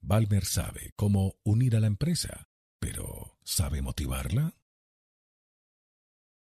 Balmer 0.00 0.44
sabe 0.44 0.92
cómo 0.94 1.38
unir 1.44 1.74
a 1.76 1.80
la 1.80 1.86
empresa, 1.86 2.48
pero 2.78 3.38
¿sabe 3.44 3.82
motivarla? 3.82 4.57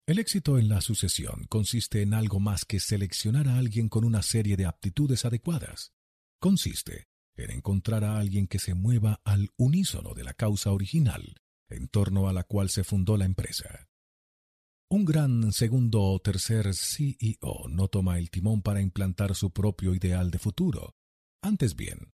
El 0.09 0.17
éxito 0.17 0.57
en 0.57 0.69
la 0.69 0.81
sucesión 0.81 1.45
consiste 1.49 2.01
en 2.01 2.15
algo 2.15 2.39
más 2.39 2.65
que 2.65 2.79
seleccionar 2.79 3.47
a 3.47 3.59
alguien 3.59 3.89
con 3.89 4.03
una 4.03 4.23
serie 4.23 4.57
de 4.57 4.65
aptitudes 4.65 5.23
adecuadas. 5.23 5.93
Consiste 6.39 7.09
en 7.35 7.51
encontrar 7.51 8.03
a 8.03 8.17
alguien 8.17 8.47
que 8.47 8.57
se 8.57 8.73
mueva 8.73 9.21
al 9.23 9.51
unísono 9.55 10.15
de 10.15 10.23
la 10.23 10.33
causa 10.33 10.71
original 10.71 11.35
en 11.69 11.89
torno 11.89 12.27
a 12.27 12.33
la 12.33 12.43
cual 12.43 12.71
se 12.71 12.83
fundó 12.83 13.17
la 13.17 13.25
empresa. 13.25 13.87
Un 14.89 15.05
gran 15.05 15.53
segundo 15.53 16.01
o 16.01 16.19
tercer 16.19 16.73
CEO 16.73 17.67
no 17.69 17.87
toma 17.87 18.17
el 18.17 18.31
timón 18.31 18.63
para 18.63 18.81
implantar 18.81 19.35
su 19.35 19.53
propio 19.53 19.93
ideal 19.93 20.31
de 20.31 20.39
futuro. 20.39 20.95
Antes 21.43 21.75
bien, 21.75 22.13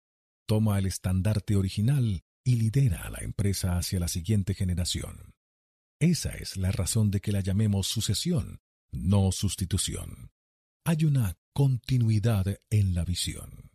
toma 0.49 0.81
el 0.81 0.87
estandarte 0.87 1.55
original 1.55 2.25
y 2.43 2.57
lidera 2.57 3.03
a 3.03 3.11
la 3.11 3.19
empresa 3.19 3.79
hacia 3.79 4.01
la 4.01 4.09
siguiente 4.09 4.53
generación. 4.55 5.34
Esa 6.05 6.33
es 6.33 6.59
la 6.59 6.71
razón 6.71 7.11
de 7.11 7.21
que 7.21 7.33
la 7.33 7.41
llamemos 7.41 7.87
sucesión, 7.87 8.61
no 8.93 9.33
sustitución. 9.33 10.31
Hay 10.85 11.07
una 11.07 11.39
continuidad 11.55 12.61
en 12.69 12.95
la 12.95 13.07
visión. 13.07 13.71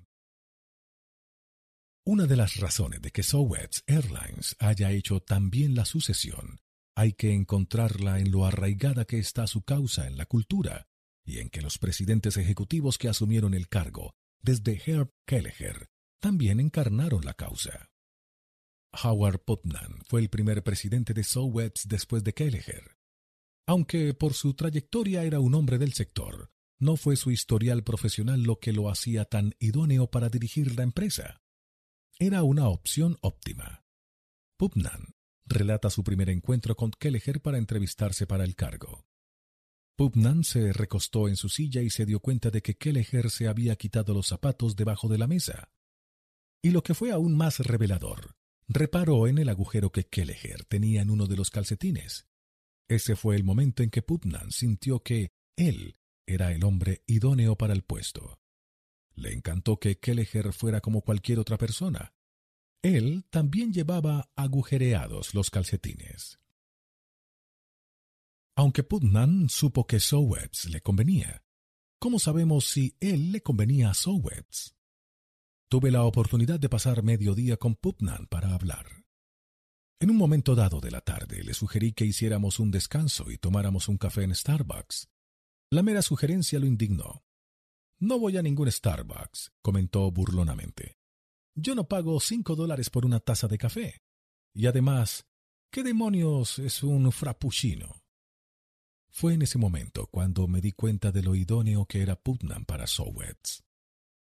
Una 2.05 2.27
de 2.27 2.35
las 2.35 2.57
razones 2.57 3.01
de 3.01 3.09
que 3.09 3.23
Southwest 3.23 3.79
Airlines 3.87 4.55
haya 4.59 4.91
hecho 4.91 5.21
también 5.21 5.73
la 5.73 5.85
sucesión 5.85 6.59
hay 6.95 7.13
que 7.13 7.33
encontrarla 7.33 8.19
en 8.19 8.29
lo 8.29 8.45
arraigada 8.45 9.05
que 9.05 9.17
está 9.17 9.47
su 9.47 9.63
causa 9.63 10.05
en 10.05 10.15
la 10.15 10.27
cultura 10.27 10.85
y 11.25 11.39
en 11.39 11.49
que 11.49 11.63
los 11.63 11.79
presidentes 11.79 12.37
ejecutivos 12.37 12.99
que 12.99 13.09
asumieron 13.09 13.55
el 13.55 13.69
cargo, 13.69 14.13
desde 14.39 14.79
Herb 14.85 15.09
Kelleher, 15.25 15.87
también 16.19 16.59
encarnaron 16.59 17.25
la 17.25 17.33
causa. 17.33 17.89
Howard 18.91 19.39
Putnam 19.39 20.01
fue 20.07 20.21
el 20.21 20.29
primer 20.29 20.63
presidente 20.63 21.13
de 21.13 21.23
Southwest 21.23 21.85
después 21.85 22.23
de 22.23 22.33
Kelleher. 22.33 22.97
Aunque 23.67 24.13
por 24.13 24.33
su 24.33 24.55
trayectoria 24.55 25.23
era 25.23 25.39
un 25.39 25.53
hombre 25.53 25.77
del 25.77 25.93
sector, 25.93 26.51
no 26.79 26.95
fue 26.95 27.15
su 27.15 27.29
historial 27.29 27.83
profesional 27.83 28.41
lo 28.41 28.59
que 28.59 28.73
lo 28.73 28.89
hacía 28.89 29.25
tan 29.25 29.53
idóneo 29.59 30.09
para 30.09 30.29
dirigir 30.29 30.75
la 30.75 30.83
empresa. 30.83 31.41
Era 32.17 32.43
una 32.43 32.67
opción 32.67 33.17
óptima. 33.21 33.85
Putnam 34.57 35.13
relata 35.45 35.89
su 35.89 36.03
primer 36.03 36.29
encuentro 36.29 36.75
con 36.75 36.91
Kelleher 36.91 37.41
para 37.41 37.57
entrevistarse 37.57 38.25
para 38.25 38.43
el 38.43 38.55
cargo. 38.55 39.05
Putnam 39.95 40.43
se 40.43 40.71
recostó 40.71 41.27
en 41.27 41.35
su 41.35 41.49
silla 41.49 41.81
y 41.81 41.89
se 41.89 42.05
dio 42.05 42.21
cuenta 42.21 42.49
de 42.51 42.61
que 42.61 42.77
Kelleher 42.77 43.29
se 43.29 43.47
había 43.47 43.75
quitado 43.75 44.13
los 44.13 44.27
zapatos 44.27 44.75
debajo 44.75 45.09
de 45.09 45.17
la 45.17 45.27
mesa. 45.27 45.71
Y 46.61 46.71
lo 46.71 46.83
que 46.83 46.93
fue 46.93 47.11
aún 47.11 47.35
más 47.35 47.59
revelador, 47.59 48.35
reparó 48.69 49.27
en 49.27 49.39
el 49.39 49.49
agujero 49.49 49.91
que 49.91 50.05
Kelleher 50.05 50.63
tenía 50.65 51.01
en 51.01 51.09
uno 51.09 51.25
de 51.25 51.35
los 51.35 51.49
calcetines. 51.49 52.27
Ese 52.87 53.15
fue 53.15 53.35
el 53.35 53.43
momento 53.43 53.83
en 53.83 53.89
que 53.89 54.03
Putnam 54.03 54.51
sintió 54.51 55.01
que 55.03 55.31
él 55.57 55.97
era 56.25 56.53
el 56.53 56.63
hombre 56.63 57.03
idóneo 57.07 57.57
para 57.57 57.73
el 57.73 57.83
puesto. 57.83 58.39
Le 59.15 59.33
encantó 59.33 59.79
que 59.79 59.99
Kelleher 59.99 60.53
fuera 60.53 60.79
como 60.79 61.01
cualquier 61.01 61.39
otra 61.39 61.57
persona, 61.57 62.13
él 62.81 63.25
también 63.29 63.73
llevaba 63.73 64.31
agujereados 64.35 65.33
los 65.33 65.49
calcetines. 65.49 66.39
Aunque 68.55 68.83
Putnam 68.83 69.49
supo 69.49 69.85
que 69.85 69.99
Sowets 69.99 70.65
le 70.65 70.81
convenía, 70.81 71.43
¿cómo 71.97 72.19
sabemos 72.19 72.65
si 72.65 72.95
él 72.99 73.31
le 73.31 73.41
convenía 73.41 73.89
a 73.89 73.93
Sowets? 73.93 74.78
Tuve 75.71 75.91
la 75.91 76.03
oportunidad 76.03 76.59
de 76.59 76.67
pasar 76.67 77.03
medio 77.03 77.35
día 77.35 77.55
con 77.55 77.75
Putnam 77.75 78.25
para 78.25 78.55
hablar. 78.55 79.05
En 79.99 80.09
un 80.09 80.17
momento 80.17 80.55
dado 80.55 80.81
de 80.81 80.89
la 80.89 81.01
tarde 81.01 81.43
le 81.43 81.53
sugerí 81.53 81.93
que 81.93 82.05
hiciéramos 82.05 82.59
un 82.59 82.71
descanso 82.71 83.29
y 83.29 83.37
tomáramos 83.37 83.87
un 83.87 83.99
café 83.99 84.23
en 84.23 84.33
Starbucks. 84.33 85.09
La 85.69 85.83
mera 85.83 86.01
sugerencia 86.01 86.57
lo 86.57 86.65
indignó. 86.65 87.23
No 87.99 88.17
voy 88.17 88.37
a 88.37 88.41
ningún 88.41 88.71
Starbucks, 88.71 89.51
comentó 89.61 90.09
burlonamente. 90.09 90.97
Yo 91.53 91.75
no 91.75 91.87
pago 91.87 92.19
cinco 92.19 92.55
dólares 92.55 92.89
por 92.89 93.05
una 93.05 93.19
taza 93.19 93.47
de 93.47 93.59
café. 93.59 94.01
Y 94.55 94.65
además, 94.65 95.27
¿qué 95.69 95.83
demonios 95.83 96.57
es 96.57 96.81
un 96.81 97.11
frappuccino? 97.11 98.01
Fue 99.11 99.35
en 99.35 99.43
ese 99.43 99.59
momento 99.59 100.07
cuando 100.07 100.47
me 100.47 100.61
di 100.61 100.71
cuenta 100.71 101.11
de 101.11 101.21
lo 101.21 101.35
idóneo 101.35 101.85
que 101.85 102.01
era 102.01 102.15
Putnam 102.15 102.65
para 102.65 102.87
Sowets. 102.87 103.68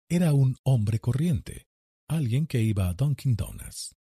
Era 0.09 0.33
un 0.33 0.57
hombre 0.65 1.01
corriente, 1.01 1.67
alguien 2.09 2.47
que 2.47 2.63
iba 2.63 2.89
a 2.89 2.95
Dunkin' 2.95 3.37
Donuts. 3.37 3.97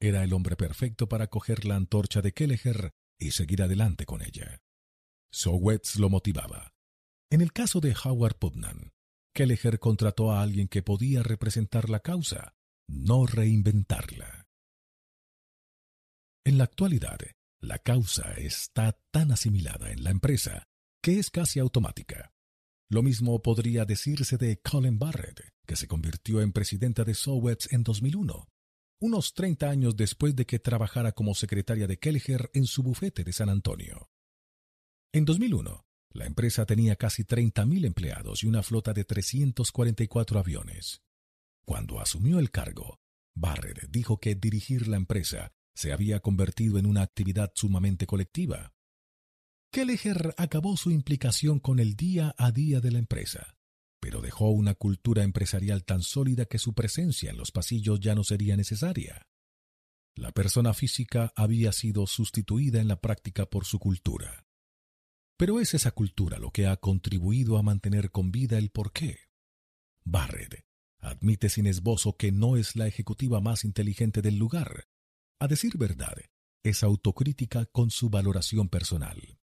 Era 0.00 0.24
el 0.24 0.32
hombre 0.32 0.56
perfecto 0.56 1.08
para 1.08 1.26
coger 1.26 1.64
la 1.64 1.76
antorcha 1.76 2.22
de 2.22 2.32
Kelleher 2.32 2.92
y 3.18 3.32
seguir 3.32 3.62
adelante 3.62 4.06
con 4.06 4.22
ella. 4.22 4.62
Sowets 5.32 5.96
lo 5.96 6.08
motivaba. 6.08 6.72
En 7.30 7.40
el 7.40 7.52
caso 7.52 7.80
de 7.80 7.94
Howard 8.04 8.38
Putnam, 8.38 8.90
Kelleher 9.34 9.78
contrató 9.78 10.32
a 10.32 10.42
alguien 10.42 10.68
que 10.68 10.82
podía 10.82 11.22
representar 11.22 11.90
la 11.90 12.00
causa 12.00 12.54
no 12.90 13.26
reinventarla. 13.26 14.48
En 16.44 16.58
la 16.58 16.64
actualidad, 16.64 17.18
la 17.60 17.78
causa 17.78 18.32
está 18.32 18.98
tan 19.10 19.30
asimilada 19.30 19.92
en 19.92 20.02
la 20.02 20.10
empresa 20.10 20.64
que 21.02 21.18
es 21.18 21.30
casi 21.30 21.60
automática. 21.60 22.32
Lo 22.90 23.04
mismo 23.04 23.40
podría 23.40 23.84
decirse 23.84 24.36
de 24.36 24.60
Colin 24.60 24.98
Barrett, 24.98 25.42
que 25.64 25.76
se 25.76 25.86
convirtió 25.86 26.40
en 26.40 26.50
presidenta 26.50 27.04
de 27.04 27.14
Sowets 27.14 27.72
en 27.72 27.84
2001, 27.84 28.48
unos 29.00 29.32
30 29.32 29.70
años 29.70 29.96
después 29.96 30.34
de 30.34 30.44
que 30.44 30.58
trabajara 30.58 31.12
como 31.12 31.36
secretaria 31.36 31.86
de 31.86 32.00
Kelleher 32.00 32.50
en 32.52 32.66
su 32.66 32.82
bufete 32.82 33.22
de 33.22 33.32
San 33.32 33.48
Antonio. 33.48 34.10
En 35.12 35.24
2001, 35.24 35.84
La 36.12 36.26
empresa 36.26 36.66
tenía 36.66 36.96
casi 36.96 37.22
30.000 37.22 37.86
empleados 37.86 38.42
y 38.42 38.48
una 38.48 38.64
flota 38.64 38.92
de 38.92 39.04
344 39.04 40.40
aviones. 40.40 41.02
Cuando 41.64 42.00
asumió 42.00 42.40
el 42.40 42.50
cargo, 42.50 42.98
Barrett 43.36 43.88
dijo 43.90 44.18
que 44.18 44.34
dirigir 44.34 44.88
la 44.88 44.96
empresa 44.96 45.52
se 45.72 45.92
había 45.92 46.18
convertido 46.18 46.78
en 46.78 46.86
una 46.86 47.02
actividad 47.02 47.52
sumamente 47.54 48.08
colectiva. 48.08 48.72
Kelleher 49.72 50.34
acabó 50.36 50.76
su 50.76 50.90
implicación 50.90 51.60
con 51.60 51.78
el 51.78 51.94
día 51.94 52.34
a 52.36 52.50
día 52.50 52.80
de 52.80 52.90
la 52.90 52.98
empresa, 52.98 53.56
pero 54.00 54.20
dejó 54.20 54.50
una 54.50 54.74
cultura 54.74 55.22
empresarial 55.22 55.84
tan 55.84 56.02
sólida 56.02 56.46
que 56.46 56.58
su 56.58 56.74
presencia 56.74 57.30
en 57.30 57.36
los 57.36 57.52
pasillos 57.52 58.00
ya 58.00 58.16
no 58.16 58.24
sería 58.24 58.56
necesaria. 58.56 59.28
La 60.16 60.32
persona 60.32 60.74
física 60.74 61.32
había 61.36 61.70
sido 61.70 62.08
sustituida 62.08 62.80
en 62.80 62.88
la 62.88 63.00
práctica 63.00 63.46
por 63.46 63.64
su 63.64 63.78
cultura. 63.78 64.44
Pero 65.36 65.60
es 65.60 65.72
esa 65.72 65.92
cultura 65.92 66.40
lo 66.40 66.50
que 66.50 66.66
ha 66.66 66.76
contribuido 66.76 67.56
a 67.56 67.62
mantener 67.62 68.10
con 68.10 68.32
vida 68.32 68.58
el 68.58 68.70
porqué. 68.70 69.20
Barrett 70.04 70.66
admite 70.98 71.48
sin 71.48 71.66
esbozo 71.66 72.16
que 72.16 72.32
no 72.32 72.56
es 72.56 72.74
la 72.74 72.88
ejecutiva 72.88 73.40
más 73.40 73.64
inteligente 73.64 74.20
del 74.20 74.36
lugar. 74.36 74.88
A 75.38 75.46
decir 75.46 75.78
verdad, 75.78 76.16
es 76.64 76.82
autocrítica 76.82 77.66
con 77.66 77.90
su 77.90 78.10
valoración 78.10 78.68
personal. 78.68 79.39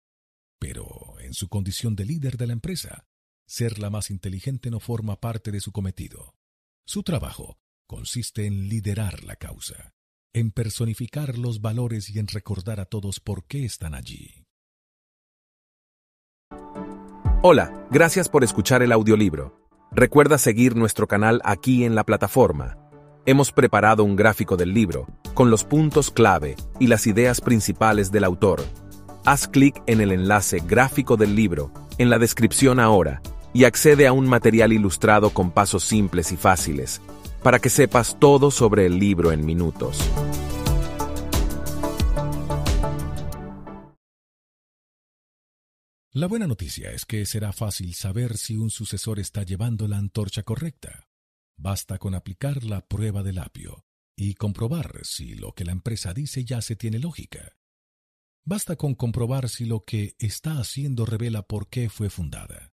Pero, 0.58 1.16
en 1.20 1.34
su 1.34 1.48
condición 1.48 1.96
de 1.96 2.04
líder 2.04 2.36
de 2.36 2.46
la 2.46 2.52
empresa, 2.52 3.06
ser 3.46 3.78
la 3.78 3.90
más 3.90 4.10
inteligente 4.10 4.70
no 4.70 4.80
forma 4.80 5.20
parte 5.20 5.50
de 5.52 5.60
su 5.60 5.72
cometido. 5.72 6.34
Su 6.84 7.02
trabajo 7.02 7.58
consiste 7.86 8.46
en 8.46 8.68
liderar 8.68 9.24
la 9.24 9.36
causa, 9.36 9.94
en 10.32 10.50
personificar 10.50 11.38
los 11.38 11.60
valores 11.60 12.10
y 12.10 12.18
en 12.18 12.26
recordar 12.26 12.80
a 12.80 12.86
todos 12.86 13.20
por 13.20 13.46
qué 13.46 13.64
están 13.64 13.94
allí. 13.94 14.44
Hola, 17.42 17.86
gracias 17.90 18.28
por 18.28 18.42
escuchar 18.42 18.82
el 18.82 18.92
audiolibro. 18.92 19.68
Recuerda 19.92 20.36
seguir 20.36 20.74
nuestro 20.74 21.06
canal 21.06 21.40
aquí 21.44 21.84
en 21.84 21.94
la 21.94 22.04
plataforma. 22.04 22.76
Hemos 23.24 23.52
preparado 23.52 24.04
un 24.04 24.16
gráfico 24.16 24.56
del 24.56 24.74
libro, 24.74 25.06
con 25.34 25.50
los 25.50 25.64
puntos 25.64 26.10
clave 26.10 26.56
y 26.80 26.88
las 26.88 27.06
ideas 27.06 27.40
principales 27.40 28.10
del 28.10 28.24
autor. 28.24 28.62
Haz 29.26 29.48
clic 29.48 29.82
en 29.88 30.00
el 30.00 30.12
enlace 30.12 30.60
gráfico 30.60 31.16
del 31.16 31.34
libro, 31.34 31.72
en 31.98 32.10
la 32.10 32.20
descripción 32.20 32.78
ahora, 32.78 33.22
y 33.52 33.64
accede 33.64 34.06
a 34.06 34.12
un 34.12 34.28
material 34.28 34.72
ilustrado 34.72 35.30
con 35.30 35.50
pasos 35.50 35.82
simples 35.82 36.30
y 36.30 36.36
fáciles, 36.36 37.02
para 37.42 37.58
que 37.58 37.68
sepas 37.68 38.20
todo 38.20 38.52
sobre 38.52 38.86
el 38.86 39.00
libro 39.00 39.32
en 39.32 39.44
minutos. 39.44 39.98
La 46.12 46.28
buena 46.28 46.46
noticia 46.46 46.92
es 46.92 47.04
que 47.04 47.26
será 47.26 47.52
fácil 47.52 47.94
saber 47.94 48.36
si 48.36 48.56
un 48.56 48.70
sucesor 48.70 49.18
está 49.18 49.42
llevando 49.42 49.88
la 49.88 49.98
antorcha 49.98 50.44
correcta. 50.44 51.08
Basta 51.56 51.98
con 51.98 52.14
aplicar 52.14 52.62
la 52.62 52.86
prueba 52.86 53.24
del 53.24 53.38
apio 53.38 53.86
y 54.14 54.34
comprobar 54.34 55.00
si 55.02 55.34
lo 55.34 55.50
que 55.52 55.64
la 55.64 55.72
empresa 55.72 56.14
dice 56.14 56.44
ya 56.44 56.62
se 56.62 56.76
tiene 56.76 57.00
lógica. 57.00 57.56
Basta 58.48 58.76
con 58.76 58.94
comprobar 58.94 59.48
si 59.48 59.64
lo 59.64 59.84
que 59.84 60.14
está 60.20 60.60
haciendo 60.60 61.04
revela 61.04 61.42
por 61.42 61.68
qué 61.68 61.88
fue 61.88 62.10
fundada. 62.10 62.72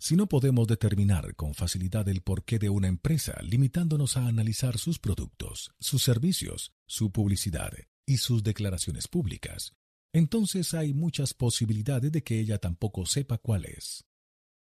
Si 0.00 0.16
no 0.16 0.26
podemos 0.28 0.66
determinar 0.66 1.36
con 1.36 1.54
facilidad 1.54 2.08
el 2.08 2.20
porqué 2.20 2.58
de 2.58 2.68
una 2.68 2.88
empresa 2.88 3.40
limitándonos 3.42 4.16
a 4.16 4.26
analizar 4.26 4.76
sus 4.76 4.98
productos, 4.98 5.70
sus 5.78 6.02
servicios, 6.02 6.72
su 6.84 7.12
publicidad 7.12 7.72
y 8.06 8.16
sus 8.16 8.42
declaraciones 8.42 9.06
públicas, 9.06 9.72
entonces 10.12 10.74
hay 10.74 10.94
muchas 10.94 11.32
posibilidades 11.32 12.10
de 12.10 12.24
que 12.24 12.40
ella 12.40 12.58
tampoco 12.58 13.06
sepa 13.06 13.38
cuál 13.38 13.66
es. 13.66 14.04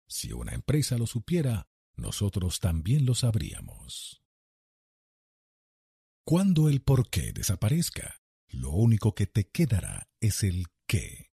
Si 0.05 0.33
una 0.33 0.53
empresa 0.53 0.97
lo 0.97 1.07
supiera, 1.07 1.69
nosotros 1.95 2.59
también 2.59 3.05
lo 3.05 3.15
sabríamos. 3.15 4.21
Cuando 6.25 6.67
el 6.67 6.81
por 6.81 7.09
qué 7.09 7.31
desaparezca, 7.31 8.24
lo 8.55 8.71
único 8.71 9.13
que 9.13 9.27
te 9.27 9.47
quedará 9.49 10.09
es 10.19 10.43
el 10.43 10.65
qué. 10.87 11.31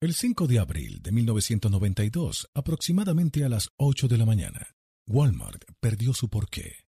El 0.00 0.14
5 0.14 0.46
de 0.46 0.58
abril 0.58 1.02
de 1.02 1.12
1992, 1.12 2.48
aproximadamente 2.54 3.44
a 3.44 3.48
las 3.48 3.70
8 3.76 4.08
de 4.08 4.16
la 4.16 4.26
mañana, 4.26 4.76
Walmart 5.08 5.64
perdió 5.80 6.14
su 6.14 6.28
porqué. 6.28 6.86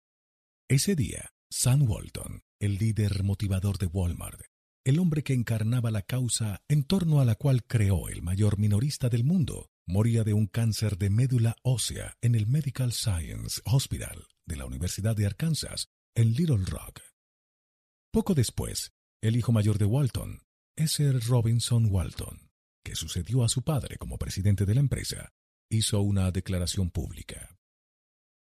Ese 0.69 0.95
día, 0.95 1.33
Sam 1.51 1.83
Walton, 1.83 2.43
el 2.61 2.77
líder 2.77 3.25
motivador 3.25 3.79
de 3.79 3.87
Walmart, 3.87 4.41
el 4.85 4.99
hombre 4.99 5.23
que 5.23 5.35
encarnaba 5.35 5.91
la 5.91 6.03
causa 6.03 6.63
en 6.69 6.85
torno 6.85 7.21
a 7.21 7.25
la 7.25 7.35
cual 7.35 7.65
creó 7.65 8.09
el 8.09 8.23
mayor 8.23 8.59
minorista 8.59 9.09
del 9.09 9.25
mundo, 9.25 9.71
moría 9.87 10.25
de 10.25 10.33
un 10.33 10.47
cáncer 10.47 10.97
de 10.97 11.11
médula 11.11 11.57
ósea 11.63 12.17
en 12.21 12.35
el 12.35 12.47
Medical 12.47 12.93
Science 12.93 13.61
Hospital 13.65 14.27
de 14.47 14.57
la 14.57 14.67
Universidad 14.67 15.17
de 15.17 15.27
Arkansas, 15.27 15.89
en 16.15 16.35
Little 16.35 16.65
Rock. 16.67 17.01
Poco 18.13 18.35
después, 18.35 18.93
el 19.23 19.37
hijo 19.37 19.53
mayor 19.53 19.79
de 19.79 19.87
Walton, 19.87 20.43
S. 20.77 21.13
Robinson 21.13 21.87
Walton, 21.91 22.51
que 22.85 22.95
sucedió 22.95 23.43
a 23.43 23.49
su 23.49 23.63
padre 23.63 23.97
como 23.97 24.19
presidente 24.19 24.67
de 24.67 24.75
la 24.75 24.81
empresa, 24.81 25.33
hizo 25.71 26.03
una 26.03 26.31
declaración 26.31 26.91
pública. 26.91 27.57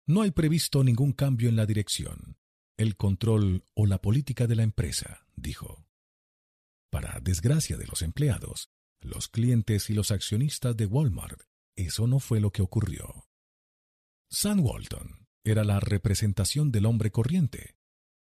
No 0.07 0.23
hay 0.23 0.31
previsto 0.31 0.83
ningún 0.83 1.13
cambio 1.13 1.47
en 1.47 1.55
la 1.55 1.67
dirección, 1.67 2.39
el 2.75 2.97
control 2.97 3.63
o 3.75 3.85
la 3.85 4.01
política 4.01 4.47
de 4.47 4.55
la 4.55 4.63
empresa, 4.63 5.27
dijo. 5.35 5.85
Para 6.89 7.19
desgracia 7.19 7.77
de 7.77 7.85
los 7.85 8.01
empleados, 8.01 8.71
los 8.99 9.27
clientes 9.27 9.91
y 9.91 9.93
los 9.93 10.09
accionistas 10.09 10.75
de 10.75 10.87
Walmart, 10.87 11.39
eso 11.75 12.07
no 12.07 12.19
fue 12.19 12.39
lo 12.39 12.51
que 12.51 12.63
ocurrió. 12.63 13.27
Sam 14.27 14.61
Walton 14.61 15.27
era 15.43 15.63
la 15.63 15.79
representación 15.79 16.71
del 16.71 16.87
hombre 16.87 17.11
corriente. 17.11 17.75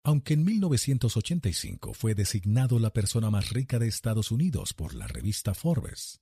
Aunque 0.04 0.34
en 0.34 0.44
1985 0.44 1.94
fue 1.94 2.14
designado 2.14 2.78
la 2.78 2.92
persona 2.92 3.30
más 3.30 3.50
rica 3.50 3.78
de 3.78 3.88
Estados 3.88 4.30
Unidos 4.30 4.72
por 4.72 4.94
la 4.94 5.06
revista 5.06 5.54
Forbes, 5.54 6.20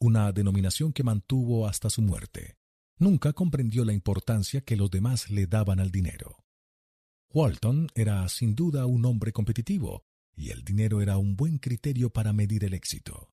una 0.00 0.32
denominación 0.32 0.92
que 0.92 1.04
mantuvo 1.04 1.66
hasta 1.66 1.90
su 1.90 2.02
muerte, 2.02 2.56
nunca 2.98 3.32
comprendió 3.32 3.84
la 3.84 3.92
importancia 3.92 4.62
que 4.62 4.76
los 4.76 4.90
demás 4.90 5.30
le 5.30 5.46
daban 5.46 5.78
al 5.78 5.90
dinero. 5.90 6.44
Walton 7.32 7.88
era 7.94 8.28
sin 8.28 8.54
duda 8.54 8.86
un 8.86 9.04
hombre 9.04 9.32
competitivo 9.32 10.04
y 10.34 10.50
el 10.50 10.64
dinero 10.64 11.00
era 11.00 11.18
un 11.18 11.36
buen 11.36 11.58
criterio 11.58 12.10
para 12.10 12.32
medir 12.32 12.64
el 12.64 12.74
éxito. 12.74 13.30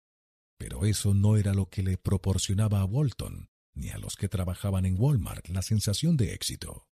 Pero 0.59 0.87
eso 0.87 1.15
no 1.15 1.37
era 1.37 1.53
lo 1.53 1.69
que 1.69 1.83
le 1.83 1.99
proporcionaba 1.99 2.81
a 2.81 2.85
Walton 2.85 3.51
ni 3.75 3.91
a 3.91 3.99
los 3.99 4.17
que 4.17 4.29
trabajaban 4.29 4.87
en 4.87 4.97
Walmart 4.99 5.49
la 5.49 5.63
sensación 5.63 6.17
de 6.17 6.33
éxito. 6.33 6.87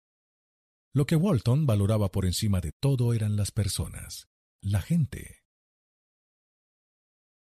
Lo 0.91 1.05
que 1.05 1.15
Walton 1.15 1.67
valoraba 1.67 2.11
por 2.11 2.25
encima 2.25 2.61
de 2.61 2.71
todo 2.71 3.13
eran 3.13 3.35
las 3.35 3.51
personas, 3.51 4.27
la 4.61 4.81
gente. 4.81 5.43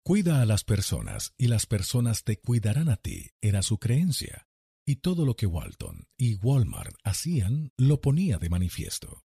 Cuida 0.05 0.43
a 0.43 0.47
las 0.47 0.65
personas 0.65 1.33
y 1.39 1.49
las 1.49 1.65
personas 1.65 2.25
te 2.25 2.39
cuidarán 2.39 2.91
a 2.91 2.97
ti, 2.97 3.31
era 3.41 3.63
su 3.63 3.79
creencia, 3.79 4.49
y 4.87 4.97
todo 4.97 5.25
lo 5.25 5.35
que 5.35 5.47
Walton 5.47 6.09
y 6.19 6.35
Walmart 6.35 6.95
hacían 7.05 7.73
lo 7.79 8.03
ponía 8.03 8.39
de 8.39 8.51
manifiesto. 8.51 9.25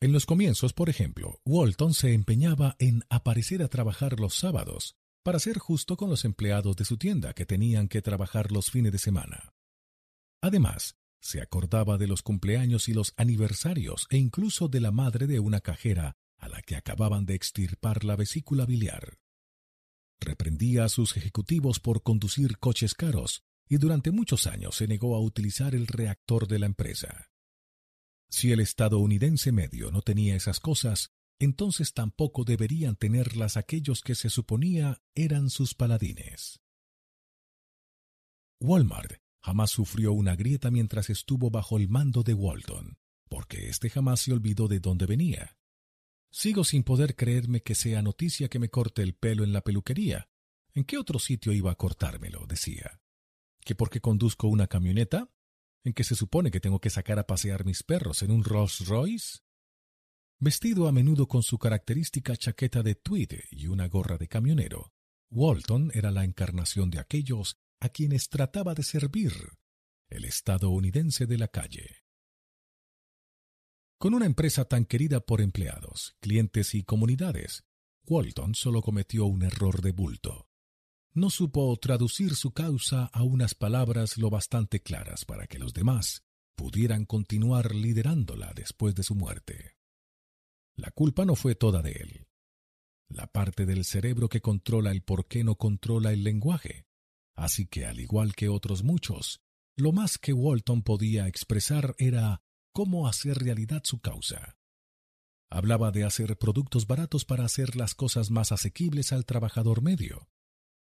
En 0.00 0.12
los 0.12 0.24
comienzos, 0.24 0.72
por 0.72 0.88
ejemplo, 0.88 1.40
Walton 1.44 1.92
se 1.92 2.14
empeñaba 2.14 2.76
en 2.78 3.04
aparecer 3.10 3.62
a 3.62 3.68
trabajar 3.68 4.18
los 4.18 4.34
sábados 4.34 4.96
para 5.22 5.38
ser 5.38 5.58
justo 5.58 5.96
con 5.96 6.08
los 6.08 6.24
empleados 6.24 6.74
de 6.76 6.86
su 6.86 6.96
tienda 6.96 7.34
que 7.34 7.46
tenían 7.46 7.88
que 7.88 8.02
trabajar 8.02 8.50
los 8.50 8.70
fines 8.70 8.92
de 8.92 8.98
semana. 8.98 9.54
Además, 10.42 10.96
se 11.22 11.40
acordaba 11.40 11.98
de 11.98 12.08
los 12.08 12.22
cumpleaños 12.22 12.88
y 12.88 12.94
los 12.94 13.14
aniversarios 13.16 14.08
e 14.10 14.18
incluso 14.18 14.68
de 14.68 14.80
la 14.80 14.90
madre 14.90 15.28
de 15.28 15.38
una 15.38 15.60
cajera 15.60 16.16
a 16.36 16.48
la 16.48 16.60
que 16.62 16.74
acababan 16.74 17.24
de 17.24 17.34
extirpar 17.34 18.04
la 18.04 18.16
vesícula 18.16 18.66
biliar. 18.66 19.18
Reprendía 20.20 20.84
a 20.84 20.88
sus 20.88 21.16
ejecutivos 21.16 21.78
por 21.78 22.02
conducir 22.02 22.58
coches 22.58 22.94
caros 22.94 23.44
y 23.68 23.78
durante 23.78 24.10
muchos 24.10 24.48
años 24.48 24.76
se 24.76 24.88
negó 24.88 25.14
a 25.14 25.20
utilizar 25.20 25.76
el 25.76 25.86
reactor 25.86 26.48
de 26.48 26.58
la 26.58 26.66
empresa. 26.66 27.30
Si 28.28 28.50
el 28.50 28.58
estadounidense 28.58 29.52
medio 29.52 29.92
no 29.92 30.02
tenía 30.02 30.34
esas 30.34 30.58
cosas, 30.58 31.12
entonces 31.38 31.94
tampoco 31.94 32.44
deberían 32.44 32.96
tenerlas 32.96 33.56
aquellos 33.56 34.02
que 34.02 34.16
se 34.16 34.28
suponía 34.28 35.00
eran 35.14 35.50
sus 35.50 35.74
paladines. 35.74 36.60
Walmart 38.60 39.21
jamás 39.42 39.70
sufrió 39.70 40.12
una 40.12 40.36
grieta 40.36 40.70
mientras 40.70 41.10
estuvo 41.10 41.50
bajo 41.50 41.76
el 41.76 41.88
mando 41.88 42.22
de 42.22 42.34
Walton, 42.34 42.96
porque 43.28 43.68
éste 43.68 43.90
jamás 43.90 44.20
se 44.20 44.32
olvidó 44.32 44.68
de 44.68 44.80
dónde 44.80 45.06
venía. 45.06 45.56
Sigo 46.30 46.64
sin 46.64 46.82
poder 46.82 47.14
creerme 47.14 47.62
que 47.62 47.74
sea 47.74 48.00
noticia 48.00 48.48
que 48.48 48.58
me 48.58 48.70
corte 48.70 49.02
el 49.02 49.14
pelo 49.14 49.44
en 49.44 49.52
la 49.52 49.60
peluquería. 49.60 50.28
¿En 50.72 50.84
qué 50.84 50.96
otro 50.96 51.18
sitio 51.18 51.52
iba 51.52 51.70
a 51.70 51.74
cortármelo? 51.74 52.46
decía. 52.46 53.02
¿Que 53.60 53.74
porque 53.74 54.00
conduzco 54.00 54.48
una 54.48 54.66
camioneta? 54.66 55.28
en 55.84 55.92
que 55.92 56.04
se 56.04 56.14
supone 56.14 56.50
que 56.50 56.60
tengo 56.60 56.80
que 56.80 56.90
sacar 56.90 57.18
a 57.18 57.26
pasear 57.26 57.64
mis 57.64 57.82
perros 57.82 58.22
en 58.22 58.30
un 58.30 58.44
Rolls 58.44 58.86
Royce? 58.86 59.40
Vestido 60.38 60.88
a 60.88 60.92
menudo 60.92 61.28
con 61.28 61.42
su 61.42 61.58
característica 61.58 62.36
chaqueta 62.36 62.82
de 62.82 62.94
tweed 62.94 63.32
y 63.50 63.66
una 63.68 63.88
gorra 63.88 64.18
de 64.18 64.28
camionero, 64.28 64.92
Walton 65.30 65.90
era 65.94 66.10
la 66.10 66.24
encarnación 66.24 66.90
de 66.90 66.98
aquellos 66.98 67.58
a 67.82 67.88
quienes 67.88 68.28
trataba 68.28 68.74
de 68.74 68.84
servir, 68.84 69.32
el 70.08 70.24
estadounidense 70.24 71.26
de 71.26 71.36
la 71.36 71.48
calle. 71.48 72.04
Con 73.98 74.14
una 74.14 74.24
empresa 74.24 74.64
tan 74.66 74.84
querida 74.84 75.18
por 75.18 75.40
empleados, 75.40 76.14
clientes 76.20 76.76
y 76.76 76.84
comunidades, 76.84 77.64
Walton 78.06 78.54
solo 78.54 78.82
cometió 78.82 79.26
un 79.26 79.42
error 79.42 79.82
de 79.82 79.90
bulto. 79.90 80.48
No 81.12 81.28
supo 81.28 81.76
traducir 81.76 82.36
su 82.36 82.52
causa 82.52 83.06
a 83.06 83.24
unas 83.24 83.56
palabras 83.56 84.16
lo 84.16 84.30
bastante 84.30 84.80
claras 84.80 85.24
para 85.24 85.48
que 85.48 85.58
los 85.58 85.74
demás 85.74 86.22
pudieran 86.54 87.04
continuar 87.04 87.74
liderándola 87.74 88.52
después 88.54 88.94
de 88.94 89.02
su 89.02 89.16
muerte. 89.16 89.76
La 90.76 90.92
culpa 90.92 91.24
no 91.24 91.34
fue 91.34 91.56
toda 91.56 91.82
de 91.82 91.92
él. 91.92 92.28
La 93.08 93.26
parte 93.26 93.66
del 93.66 93.84
cerebro 93.84 94.28
que 94.28 94.40
controla 94.40 94.92
el 94.92 95.02
por 95.02 95.26
qué 95.26 95.42
no 95.42 95.56
controla 95.56 96.12
el 96.12 96.22
lenguaje. 96.22 96.86
Así 97.34 97.66
que, 97.66 97.86
al 97.86 98.00
igual 98.00 98.34
que 98.34 98.48
otros 98.48 98.82
muchos, 98.82 99.40
lo 99.76 99.92
más 99.92 100.18
que 100.18 100.32
Walton 100.32 100.82
podía 100.82 101.28
expresar 101.28 101.94
era 101.98 102.42
cómo 102.72 103.08
hacer 103.08 103.38
realidad 103.38 103.82
su 103.84 104.00
causa. 104.00 104.56
Hablaba 105.50 105.90
de 105.90 106.04
hacer 106.04 106.38
productos 106.38 106.86
baratos 106.86 107.24
para 107.24 107.44
hacer 107.44 107.76
las 107.76 107.94
cosas 107.94 108.30
más 108.30 108.52
asequibles 108.52 109.12
al 109.12 109.26
trabajador 109.26 109.82
medio. 109.82 110.28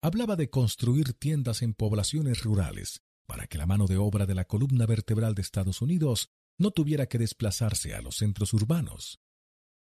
Hablaba 0.01 0.35
de 0.35 0.49
construir 0.49 1.13
tiendas 1.13 1.61
en 1.61 1.73
poblaciones 1.73 2.43
rurales 2.43 3.01
para 3.25 3.47
que 3.47 3.57
la 3.57 3.65
mano 3.65 3.87
de 3.87 3.97
obra 3.97 4.25
de 4.25 4.35
la 4.35 4.45
columna 4.45 4.85
vertebral 4.85 5.35
de 5.35 5.41
Estados 5.41 5.81
Unidos 5.81 6.29
no 6.57 6.71
tuviera 6.71 7.07
que 7.07 7.17
desplazarse 7.17 7.95
a 7.95 8.01
los 8.01 8.17
centros 8.17 8.53
urbanos. 8.53 9.19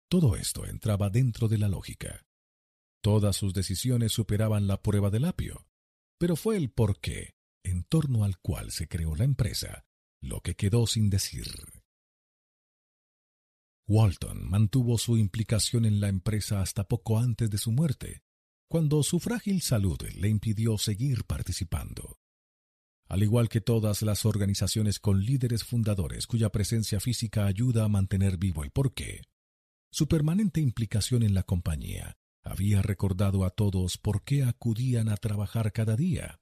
Todo 0.10 0.36
esto 0.36 0.66
entraba 0.66 1.10
dentro 1.10 1.48
de 1.48 1.58
la 1.58 1.70
lógica. 1.70 2.26
Todas 3.02 3.36
sus 3.36 3.54
decisiones 3.54 4.12
superaban 4.12 4.68
la 4.68 4.82
prueba 4.82 5.10
del 5.10 5.26
apio, 5.26 5.68
pero 6.18 6.36
fue 6.36 6.58
el 6.58 6.72
porqué, 6.72 7.36
en 7.64 7.84
torno 7.84 8.24
al 8.24 8.38
cual 8.40 8.72
se 8.72 8.88
creó 8.88 9.16
la 9.16 9.24
empresa, 9.24 9.86
lo 10.22 10.42
que 10.42 10.56
quedó 10.56 10.88
sin 10.88 11.10
decir. 11.10 11.48
Walton 13.88 14.50
mantuvo 14.50 14.98
su 14.98 15.18
implicación 15.18 15.86
en 15.86 16.02
la 16.02 16.10
empresa 16.10 16.62
hasta 16.62 16.86
poco 16.86 17.20
antes 17.20 17.50
de 17.50 17.58
su 17.58 17.72
muerte, 17.72 18.24
cuando 18.70 19.02
su 19.04 19.20
frágil 19.20 19.62
salud 19.62 20.02
le 20.16 20.28
impidió 20.28 20.78
seguir 20.78 21.24
participando. 21.24 22.18
Al 23.08 23.24
igual 23.24 23.48
que 23.48 23.62
todas 23.62 24.02
las 24.02 24.26
organizaciones 24.26 25.00
con 25.00 25.24
líderes 25.24 25.64
fundadores 25.64 26.28
cuya 26.28 26.50
presencia 26.50 27.00
física 27.00 27.46
ayuda 27.46 27.86
a 27.86 27.88
mantener 27.88 28.38
vivo 28.38 28.66
el 28.66 28.72
porqué, 28.72 29.22
su 29.90 30.10
permanente 30.10 30.60
implicación 30.60 31.24
en 31.24 31.34
la 31.34 31.44
compañía 31.44 32.18
había 32.48 32.82
recordado 32.82 33.46
a 33.46 33.50
todos 33.50 33.98
por 33.98 34.24
qué 34.24 34.44
acudían 34.44 35.10
a 35.10 35.18
trabajar 35.18 35.72
cada 35.72 35.96
día. 35.96 36.40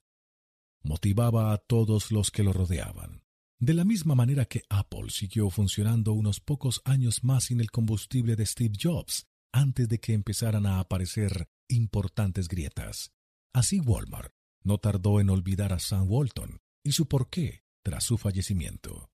Motivaba 0.84 1.52
a 1.52 1.58
todos 1.58 2.12
los 2.12 2.32
que 2.32 2.44
lo 2.44 2.54
rodeaban. 2.54 3.24
De 3.60 3.74
la 3.74 3.86
misma 3.86 4.16
manera 4.16 4.46
que 4.46 4.64
Apple 4.70 5.10
siguió 5.10 5.50
funcionando 5.50 6.14
unos 6.14 6.40
pocos 6.40 6.82
años 6.84 7.24
más 7.24 7.46
sin 7.46 7.62
el 7.62 7.72
combustible 7.72 8.36
de 8.36 8.46
Steve 8.46 8.76
Jobs, 8.80 9.28
antes 9.52 9.88
de 9.88 10.00
que 10.00 10.14
empezaran 10.14 10.66
a 10.66 10.80
aparecer 10.80 11.48
importantes 11.70 12.48
grietas. 12.48 13.14
Así 13.54 13.80
Walmart 13.80 14.34
no 14.64 14.78
tardó 14.80 15.22
en 15.22 15.30
olvidar 15.30 15.72
a 15.72 15.80
Sam 15.80 16.10
Walton 16.10 16.60
y 16.84 16.92
su 16.92 17.08
porqué 17.08 17.64
tras 17.84 18.04
su 18.04 18.18
fallecimiento. 18.18 19.10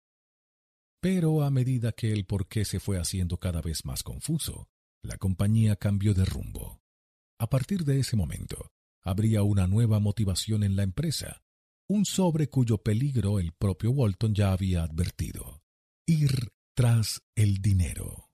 Pero 0.99 1.43
a 1.43 1.51
medida 1.51 1.91
que 1.91 2.11
el 2.11 2.25
porqué 2.25 2.65
se 2.65 2.79
fue 2.79 2.99
haciendo 2.99 3.37
cada 3.37 3.61
vez 3.61 3.85
más 3.85 4.01
confuso, 4.01 4.70
la 5.03 5.17
compañía 5.17 5.75
cambió 5.75 6.13
de 6.13 6.25
rumbo. 6.25 6.81
A 7.39 7.49
partir 7.49 7.85
de 7.85 7.99
ese 7.99 8.15
momento, 8.15 8.71
habría 9.01 9.43
una 9.43 9.67
nueva 9.67 9.99
motivación 9.99 10.63
en 10.63 10.75
la 10.75 10.83
empresa, 10.83 11.41
un 11.87 12.05
sobre 12.05 12.49
cuyo 12.49 12.77
peligro 12.77 13.39
el 13.39 13.51
propio 13.51 13.91
Walton 13.91 14.33
ya 14.33 14.51
había 14.51 14.83
advertido. 14.83 15.61
Ir 16.05 16.51
tras 16.75 17.21
el 17.35 17.61
dinero. 17.61 18.29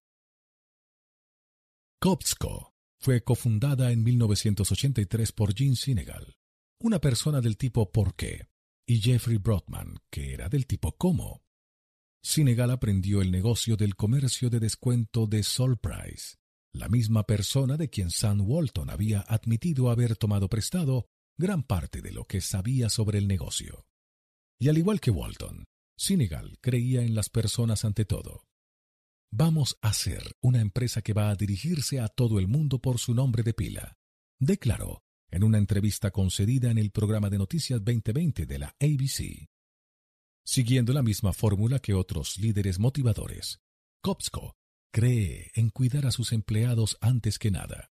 Copsco 2.00 2.74
fue 3.00 3.24
cofundada 3.24 3.92
en 3.92 4.04
1983 4.04 5.32
por 5.32 5.56
Gene 5.56 5.76
Sinegal, 5.76 6.36
una 6.80 7.00
persona 7.00 7.42
del 7.42 7.58
tipo 7.58 7.92
¿por 7.92 8.16
qué? 8.16 8.48
y 8.88 9.02
Jeffrey 9.02 9.38
Broadman, 9.38 9.98
que 10.10 10.34
era 10.34 10.48
del 10.50 10.66
tipo 10.66 10.96
¿cómo? 10.96 11.42
Sinegal 12.24 12.72
aprendió 12.72 13.22
el 13.22 13.32
negocio 13.32 13.78
del 13.78 13.96
comercio 13.96 14.50
de 14.50 14.60
descuento 14.60 15.28
de 15.28 15.44
Sol 15.44 15.78
Price, 15.78 16.38
la 16.74 16.90
misma 16.90 17.24
persona 17.24 17.78
de 17.78 17.90
quien 17.90 18.12
Sam 18.12 18.42
Walton 18.42 18.90
había 18.90 19.22
admitido 19.22 19.90
haber 19.90 20.16
tomado 20.16 20.50
prestado 20.50 21.08
gran 21.38 21.64
parte 21.64 22.02
de 22.02 22.12
lo 22.12 22.26
que 22.26 22.42
sabía 22.42 22.90
sobre 22.90 23.18
el 23.20 23.28
negocio. 23.28 23.86
Y 24.60 24.70
al 24.70 24.78
igual 24.78 25.00
que 25.00 25.12
Walton, 25.12 25.66
Sinegal 25.98 26.58
creía 26.62 27.02
en 27.02 27.16
las 27.16 27.30
personas 27.30 27.86
ante 27.86 28.06
todo. 28.06 28.44
Vamos 29.32 29.78
a 29.82 29.94
ser 29.94 30.36
una 30.42 30.62
empresa 30.62 31.02
que 31.02 31.14
va 31.14 31.30
a 31.30 31.36
dirigirse 31.36 32.00
a 32.00 32.08
todo 32.08 32.40
el 32.40 32.48
mundo 32.48 32.80
por 32.80 32.98
su 32.98 33.14
nombre 33.14 33.44
de 33.44 33.54
pila, 33.54 33.98
declaró 34.40 35.04
en 35.30 35.44
una 35.44 35.58
entrevista 35.58 36.12
concedida 36.12 36.72
en 36.72 36.78
el 36.78 36.92
programa 36.92 37.30
de 37.30 37.38
Noticias 37.38 37.84
2020 37.84 38.46
de 38.46 38.60
la 38.60 38.76
ABC. 38.80 39.50
Siguiendo 40.46 40.94
la 40.94 41.04
misma 41.04 41.34
fórmula 41.34 41.80
que 41.80 41.94
otros 41.94 42.38
líderes 42.38 42.80
motivadores, 42.80 43.60
Copsco 44.02 44.56
cree 44.92 45.52
en 45.56 45.70
cuidar 45.70 46.06
a 46.06 46.12
sus 46.12 46.32
empleados 46.32 46.98
antes 47.02 47.40
que 47.40 47.52
nada. 47.52 47.92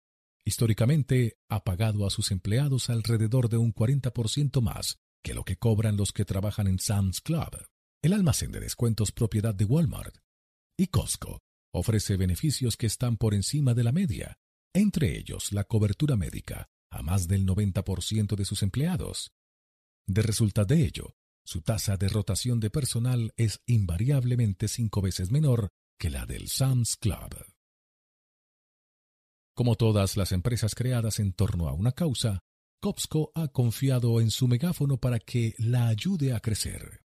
Históricamente 0.46 1.38
ha 1.50 1.64
pagado 1.64 2.06
a 2.06 2.10
sus 2.10 2.32
empleados 2.32 2.90
alrededor 2.90 3.50
de 3.50 3.58
un 3.58 3.74
40% 3.74 4.62
más 4.62 4.98
que 5.24 5.34
lo 5.34 5.44
que 5.44 5.58
cobran 5.58 5.98
los 5.98 6.12
que 6.12 6.26
trabajan 6.26 6.68
en 6.68 6.80
Sam's 6.80 7.22
Club, 7.22 7.66
el 8.02 8.14
almacén 8.14 8.52
de 8.52 8.60
descuentos 8.60 9.12
propiedad 9.12 9.54
de 9.54 9.66
Walmart. 9.66 10.18
Y 10.78 10.88
Costco 10.88 11.40
ofrece 11.74 12.18
beneficios 12.18 12.78
que 12.78 12.88
están 12.88 13.18
por 13.18 13.34
encima 13.34 13.74
de 13.74 13.84
la 13.84 13.92
media, 13.92 14.38
entre 14.74 15.18
ellos 15.18 15.52
la 15.52 15.66
cobertura 15.66 16.16
médica 16.16 16.70
a 16.92 17.04
más 17.04 17.28
del 17.28 17.46
90% 17.46 18.36
de 18.36 18.46
sus 18.46 18.64
empleados. 18.64 19.32
De 20.08 20.22
resultado 20.22 20.68
de 20.68 20.84
ello, 20.84 21.16
su 21.46 21.62
tasa 21.62 21.98
de 21.98 22.08
rotación 22.08 22.60
de 22.60 22.70
personal 22.70 23.34
es 23.36 23.62
invariablemente 23.66 24.68
cinco 24.68 25.02
veces 25.02 25.32
menor 25.32 25.70
que 26.00 26.10
la 26.10 26.26
del 26.26 26.48
Sam's 26.48 26.96
Club. 26.96 27.46
Como 29.54 29.76
todas 29.76 30.16
las 30.16 30.32
empresas 30.32 30.74
creadas 30.74 31.20
en 31.20 31.34
torno 31.34 31.68
a 31.68 31.74
una 31.74 31.92
causa, 31.92 32.40
Copsco 32.82 33.34
ha 33.36 33.50
confiado 33.50 34.22
en 34.22 34.32
su 34.32 34.48
megáfono 34.48 34.98
para 34.98 35.20
que 35.20 35.54
la 35.58 35.90
ayude 35.90 36.32
a 36.32 36.40
crecer. 36.40 37.04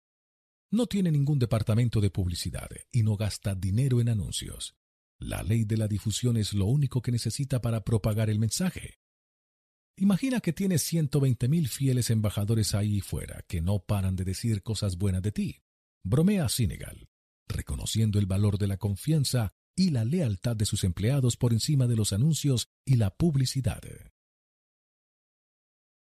No 0.72 0.86
tiene 0.86 1.12
ningún 1.12 1.40
departamento 1.40 2.00
de 2.00 2.12
publicidad 2.12 2.70
y 2.92 3.02
no 3.02 3.18
gasta 3.18 3.56
dinero 3.56 4.00
en 4.00 4.10
anuncios. 4.10 4.76
La 5.18 5.42
ley 5.42 5.64
de 5.64 5.78
la 5.78 5.88
difusión 5.88 6.38
es 6.38 6.54
lo 6.54 6.66
único 6.66 7.02
que 7.02 7.12
necesita 7.12 7.62
para 7.62 7.84
propagar 7.84 8.30
el 8.30 8.38
mensaje. 8.38 9.00
Imagina 9.98 10.40
que 10.40 10.54
tienes 10.54 10.84
120 10.84 11.48
mil 11.48 11.68
fieles 11.68 12.12
embajadores 12.12 12.76
ahí 12.76 13.02
fuera 13.02 13.44
que 13.48 13.62
no 13.62 13.80
paran 13.80 14.16
de 14.16 14.26
decir 14.26 14.62
cosas 14.62 14.98
buenas 14.98 15.24
de 15.24 15.32
ti. 15.32 15.64
Bromea 16.04 16.50
Senegal, 16.50 17.08
reconociendo 17.48 18.20
el 18.20 18.26
valor 18.26 18.58
de 18.58 18.68
la 18.68 18.78
confianza 18.78 19.54
y 19.76 19.90
la 19.90 20.06
lealtad 20.06 20.56
de 20.56 20.66
sus 20.66 20.84
empleados 20.84 21.38
por 21.38 21.54
encima 21.54 21.88
de 21.88 21.96
los 21.96 22.14
anuncios 22.14 22.70
y 22.86 22.96
la 22.96 23.10
publicidad. 23.16 23.82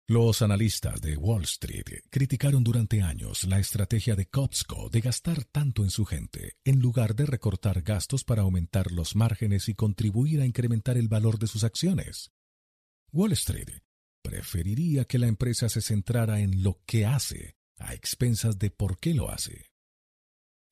Los 0.08 0.42
analistas 0.42 1.00
de 1.00 1.16
Wall 1.16 1.44
Street 1.44 2.04
criticaron 2.10 2.66
durante 2.66 3.02
años 3.02 3.46
la 3.46 3.60
estrategia 3.60 4.14
de 4.14 4.26
Costco 4.26 4.90
de 4.90 5.00
gastar 5.00 5.46
tanto 5.46 5.84
en 5.84 5.90
su 5.90 6.04
gente, 6.04 6.58
en 6.66 6.80
lugar 6.80 7.16
de 7.16 7.26
recortar 7.26 7.82
gastos 7.82 8.26
para 8.26 8.42
aumentar 8.42 8.92
los 8.92 9.16
márgenes 9.16 9.70
y 9.70 9.74
contribuir 9.74 10.42
a 10.42 10.46
incrementar 10.46 10.98
el 10.98 11.08
valor 11.08 11.40
de 11.40 11.48
sus 11.48 11.64
acciones. 11.64 12.34
Wall 13.14 13.32
Street 13.32 13.70
preferiría 14.22 15.06
que 15.06 15.18
la 15.18 15.28
empresa 15.28 15.70
se 15.70 15.82
centrara 15.82 16.42
en 16.42 16.62
lo 16.62 16.82
que 16.86 17.06
hace, 17.06 17.56
a 17.78 17.94
expensas 17.94 18.60
de 18.60 18.70
por 18.70 19.00
qué 19.00 19.14
lo 19.14 19.32
hace. 19.32 19.71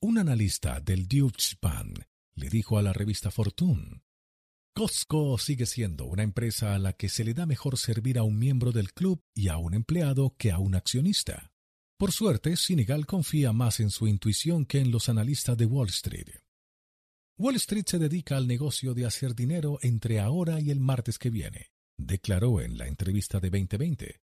Un 0.01 0.17
analista 0.17 0.80
del 0.80 1.10
Deutsche 1.10 1.58
Bahn 1.62 1.94
le 2.35 2.49
dijo 2.49 2.78
a 2.78 2.82
la 2.82 2.94
revista 2.94 3.32
Fortune, 3.32 4.01
Costco 4.74 5.38
sigue 5.38 5.65
siendo 5.65 6.06
una 6.06 6.24
empresa 6.24 6.74
a 6.74 6.80
la 6.80 6.94
que 6.94 7.10
se 7.10 7.26
le 7.26 7.33
da 7.33 7.46
mejor 7.46 7.78
servir 7.78 8.17
a 8.17 8.24
un 8.24 8.40
miembro 8.40 8.72
del 8.72 8.94
club 8.94 9.22
y 9.33 9.49
a 9.49 9.58
un 9.58 9.74
empleado 9.74 10.35
que 10.38 10.51
a 10.51 10.58
un 10.58 10.76
accionista. 10.76 11.51
Por 11.98 12.14
suerte, 12.14 12.56
Senegal 12.56 13.06
confía 13.06 13.51
más 13.51 13.82
en 13.82 13.90
su 13.90 14.08
intuición 14.08 14.65
que 14.65 14.80
en 14.80 14.90
los 14.90 15.10
analistas 15.10 15.58
de 15.58 15.65
Wall 15.65 15.90
Street. 15.90 16.30
Wall 17.38 17.58
Street 17.58 17.85
se 17.85 17.99
dedica 17.99 18.38
al 18.38 18.48
negocio 18.48 18.94
de 18.94 19.06
hacer 19.06 19.35
dinero 19.35 19.80
entre 19.82 20.22
ahora 20.22 20.62
y 20.62 20.72
el 20.72 20.80
martes 20.80 21.19
que 21.19 21.30
viene, 21.30 21.74
declaró 21.98 22.62
en 22.62 22.78
la 22.78 22.88
entrevista 22.88 23.42
de 23.42 23.49
2020. 23.49 24.22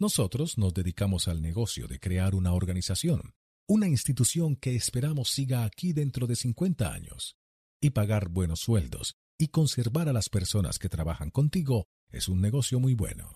Nosotros 0.00 0.58
nos 0.58 0.74
dedicamos 0.74 1.28
al 1.28 1.42
negocio 1.42 1.86
de 1.86 2.00
crear 2.00 2.34
una 2.34 2.54
organización, 2.54 3.34
una 3.66 3.88
institución 3.88 4.56
que 4.56 4.74
esperamos 4.74 5.30
siga 5.30 5.64
aquí 5.64 5.92
dentro 5.92 6.26
de 6.26 6.36
50 6.36 6.92
años. 6.92 7.36
Y 7.80 7.90
pagar 7.90 8.28
buenos 8.28 8.60
sueldos 8.60 9.16
y 9.38 9.48
conservar 9.48 10.08
a 10.08 10.12
las 10.12 10.28
personas 10.28 10.78
que 10.78 10.88
trabajan 10.88 11.30
contigo 11.30 11.88
es 12.10 12.28
un 12.28 12.40
negocio 12.40 12.78
muy 12.78 12.94
bueno. 12.94 13.32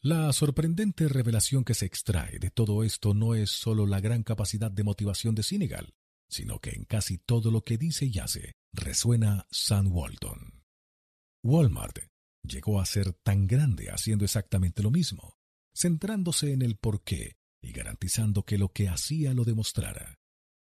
La 0.00 0.32
sorprendente 0.32 1.08
revelación 1.08 1.64
que 1.64 1.74
se 1.74 1.86
extrae 1.86 2.38
de 2.38 2.50
todo 2.50 2.84
esto 2.84 3.14
no 3.14 3.34
es 3.34 3.50
solo 3.50 3.86
la 3.86 4.00
gran 4.00 4.22
capacidad 4.22 4.70
de 4.70 4.84
motivación 4.84 5.34
de 5.34 5.42
Senegal, 5.42 5.94
sino 6.28 6.60
que 6.60 6.70
en 6.70 6.84
casi 6.84 7.18
todo 7.18 7.50
lo 7.50 7.62
que 7.62 7.78
dice 7.78 8.06
y 8.06 8.18
hace 8.18 8.52
resuena 8.72 9.46
Sam 9.50 9.90
Walton. 9.90 10.62
Walmart 11.42 11.98
llegó 12.42 12.80
a 12.80 12.86
ser 12.86 13.12
tan 13.12 13.46
grande 13.46 13.90
haciendo 13.90 14.24
exactamente 14.24 14.82
lo 14.82 14.90
mismo, 14.90 15.36
centrándose 15.74 16.52
en 16.52 16.62
el 16.62 16.76
porqué 16.76 17.37
y 17.60 17.72
garantizando 17.72 18.44
que 18.44 18.58
lo 18.58 18.72
que 18.72 18.88
hacía 18.88 19.34
lo 19.34 19.44
demostrara. 19.44 20.18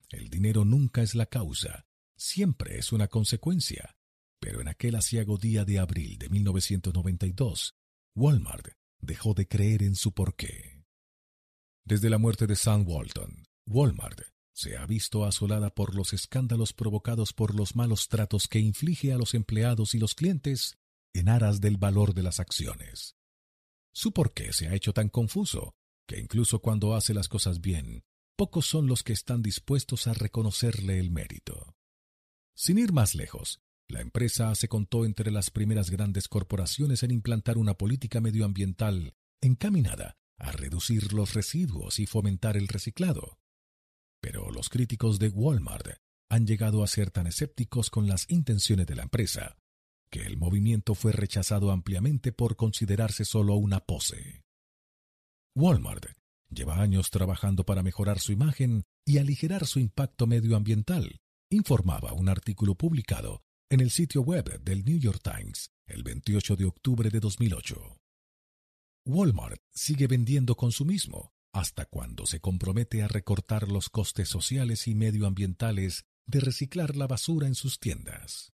El 0.09 0.29
dinero 0.29 0.65
nunca 0.65 1.03
es 1.03 1.15
la 1.15 1.27
causa, 1.27 1.87
siempre 2.17 2.79
es 2.79 2.93
una 2.93 3.09
consecuencia, 3.09 3.97
pero 4.41 4.61
en 4.61 4.69
aquel 4.69 4.97
asiago 4.97 5.37
día 5.37 5.65
de 5.65 5.79
abril 5.79 6.19
de 6.19 6.29
1992, 6.29 7.75
Walmart 8.15 8.69
dejó 8.99 9.35
de 9.35 9.47
creer 9.47 9.83
en 9.83 9.95
su 9.95 10.13
porqué. 10.13 10.85
Desde 11.85 12.11
la 12.11 12.19
muerte 12.19 12.47
de 12.47 12.57
Sam 12.57 12.85
Walton, 12.87 13.47
Walmart 13.67 14.21
se 14.53 14.77
ha 14.77 14.85
visto 14.87 15.25
asolada 15.25 15.71
por 15.71 15.95
los 15.95 16.13
escándalos 16.13 16.73
provocados 16.73 17.33
por 17.33 17.55
los 17.55 17.77
malos 17.77 18.09
tratos 18.09 18.49
que 18.49 18.59
inflige 18.59 19.13
a 19.13 19.17
los 19.17 19.35
empleados 19.35 19.95
y 19.95 19.99
los 19.99 20.15
clientes 20.15 20.77
en 21.15 21.29
aras 21.29 21.61
del 21.61 21.77
valor 21.77 22.15
de 22.15 22.23
las 22.23 22.41
acciones. 22.41 23.17
Su 23.93 24.13
porqué 24.13 24.53
se 24.53 24.69
ha 24.69 24.75
hecho 24.75 24.93
tan 24.93 25.09
confuso 25.09 25.75
que 26.11 26.19
incluso 26.19 26.59
cuando 26.59 26.97
hace 26.97 27.15
las 27.15 27.29
cosas 27.29 27.61
bien, 27.61 28.03
pocos 28.37 28.67
son 28.67 28.89
los 28.89 29.05
que 29.05 29.13
están 29.13 29.43
dispuestos 29.43 30.09
a 30.09 30.13
reconocerle 30.13 30.99
el 30.99 31.13
mérito. 31.13 31.77
Sin 32.53 32.79
ir 32.79 32.93
más 32.93 33.15
lejos, 33.15 33.61
la 33.87 34.01
empresa 34.01 34.53
se 34.57 34.67
contó 34.67 35.05
entre 35.05 35.31
las 35.31 35.53
primeras 35.53 35.89
grandes 35.89 36.27
corporaciones 36.27 37.05
en 37.05 37.13
implantar 37.13 37.59
una 37.59 37.75
política 37.75 38.21
medioambiental 38.21 39.15
encaminada 39.41 40.17
a 40.37 40.51
reducir 40.51 41.13
los 41.13 41.35
residuos 41.35 42.01
y 42.01 42.07
fomentar 42.07 42.57
el 42.57 42.67
reciclado. 42.67 43.39
Pero 44.21 44.51
los 44.51 44.69
críticos 44.69 45.21
de 45.21 45.29
Walmart 45.29 45.99
han 46.29 46.45
llegado 46.45 46.83
a 46.83 46.89
ser 46.89 47.13
tan 47.13 47.29
escépticos 47.29 47.89
con 47.89 48.09
las 48.09 48.29
intenciones 48.29 48.89
de 48.89 48.97
la 48.97 49.05
empresa 49.05 49.59
que 50.11 50.23
el 50.23 50.37
movimiento 50.37 50.97
fue 50.97 51.13
rechazado 51.13 51.71
ampliamente 51.71 52.33
por 52.33 52.57
considerarse 52.57 53.25
solo 53.25 53.55
una 53.55 53.79
pose. 53.79 54.43
Walmart 55.55 56.07
lleva 56.49 56.81
años 56.81 57.11
trabajando 57.11 57.65
para 57.65 57.83
mejorar 57.83 58.21
su 58.21 58.33
imagen 58.33 58.85
y 59.05 59.19
aligerar 59.19 59.67
su 59.67 59.81
impacto 59.81 60.27
medioambiental, 60.27 61.21
informaba 61.51 62.13
un 62.13 62.29
artículo 62.29 62.77
publicado 62.77 63.43
en 63.69 63.81
el 63.81 63.91
sitio 63.91 64.23
web 64.23 64.61
del 64.63 64.85
New 64.85 64.99
York 64.99 65.21
Times 65.23 65.71
el 65.87 66.05
28 66.05 66.57
de 66.57 66.65
octubre 66.67 67.11
de 67.11 67.19
2008. 67.19 67.99
Walmart 69.07 69.61
sigue 69.73 70.07
vendiendo 70.07 70.57
consumismo 70.57 71.33
hasta 71.53 71.85
cuando 71.87 72.27
se 72.27 72.41
compromete 72.41 73.03
a 73.03 73.09
recortar 73.09 73.69
los 73.69 73.89
costes 73.89 74.29
sociales 74.29 74.87
y 74.87 74.95
medioambientales 74.95 76.05
de 76.27 76.41
reciclar 76.41 76.97
la 76.97 77.09
basura 77.09 77.49
en 77.49 77.57
sus 77.57 77.81
tiendas. 77.81 78.53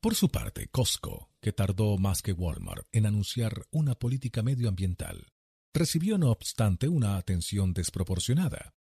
Por 0.00 0.14
su 0.14 0.28
parte, 0.28 0.68
Costco, 0.68 1.32
que 1.40 1.52
tardó 1.52 1.98
más 1.98 2.22
que 2.22 2.32
Walmart 2.32 2.86
en 2.92 3.06
anunciar 3.06 3.66
una 3.72 3.96
política 3.96 4.44
medioambiental, 4.44 5.32
recibió 5.78 6.18
no 6.18 6.30
obstante 6.30 6.88
una 6.88 7.16
atención 7.16 7.72
desproporcionada. 7.72 8.74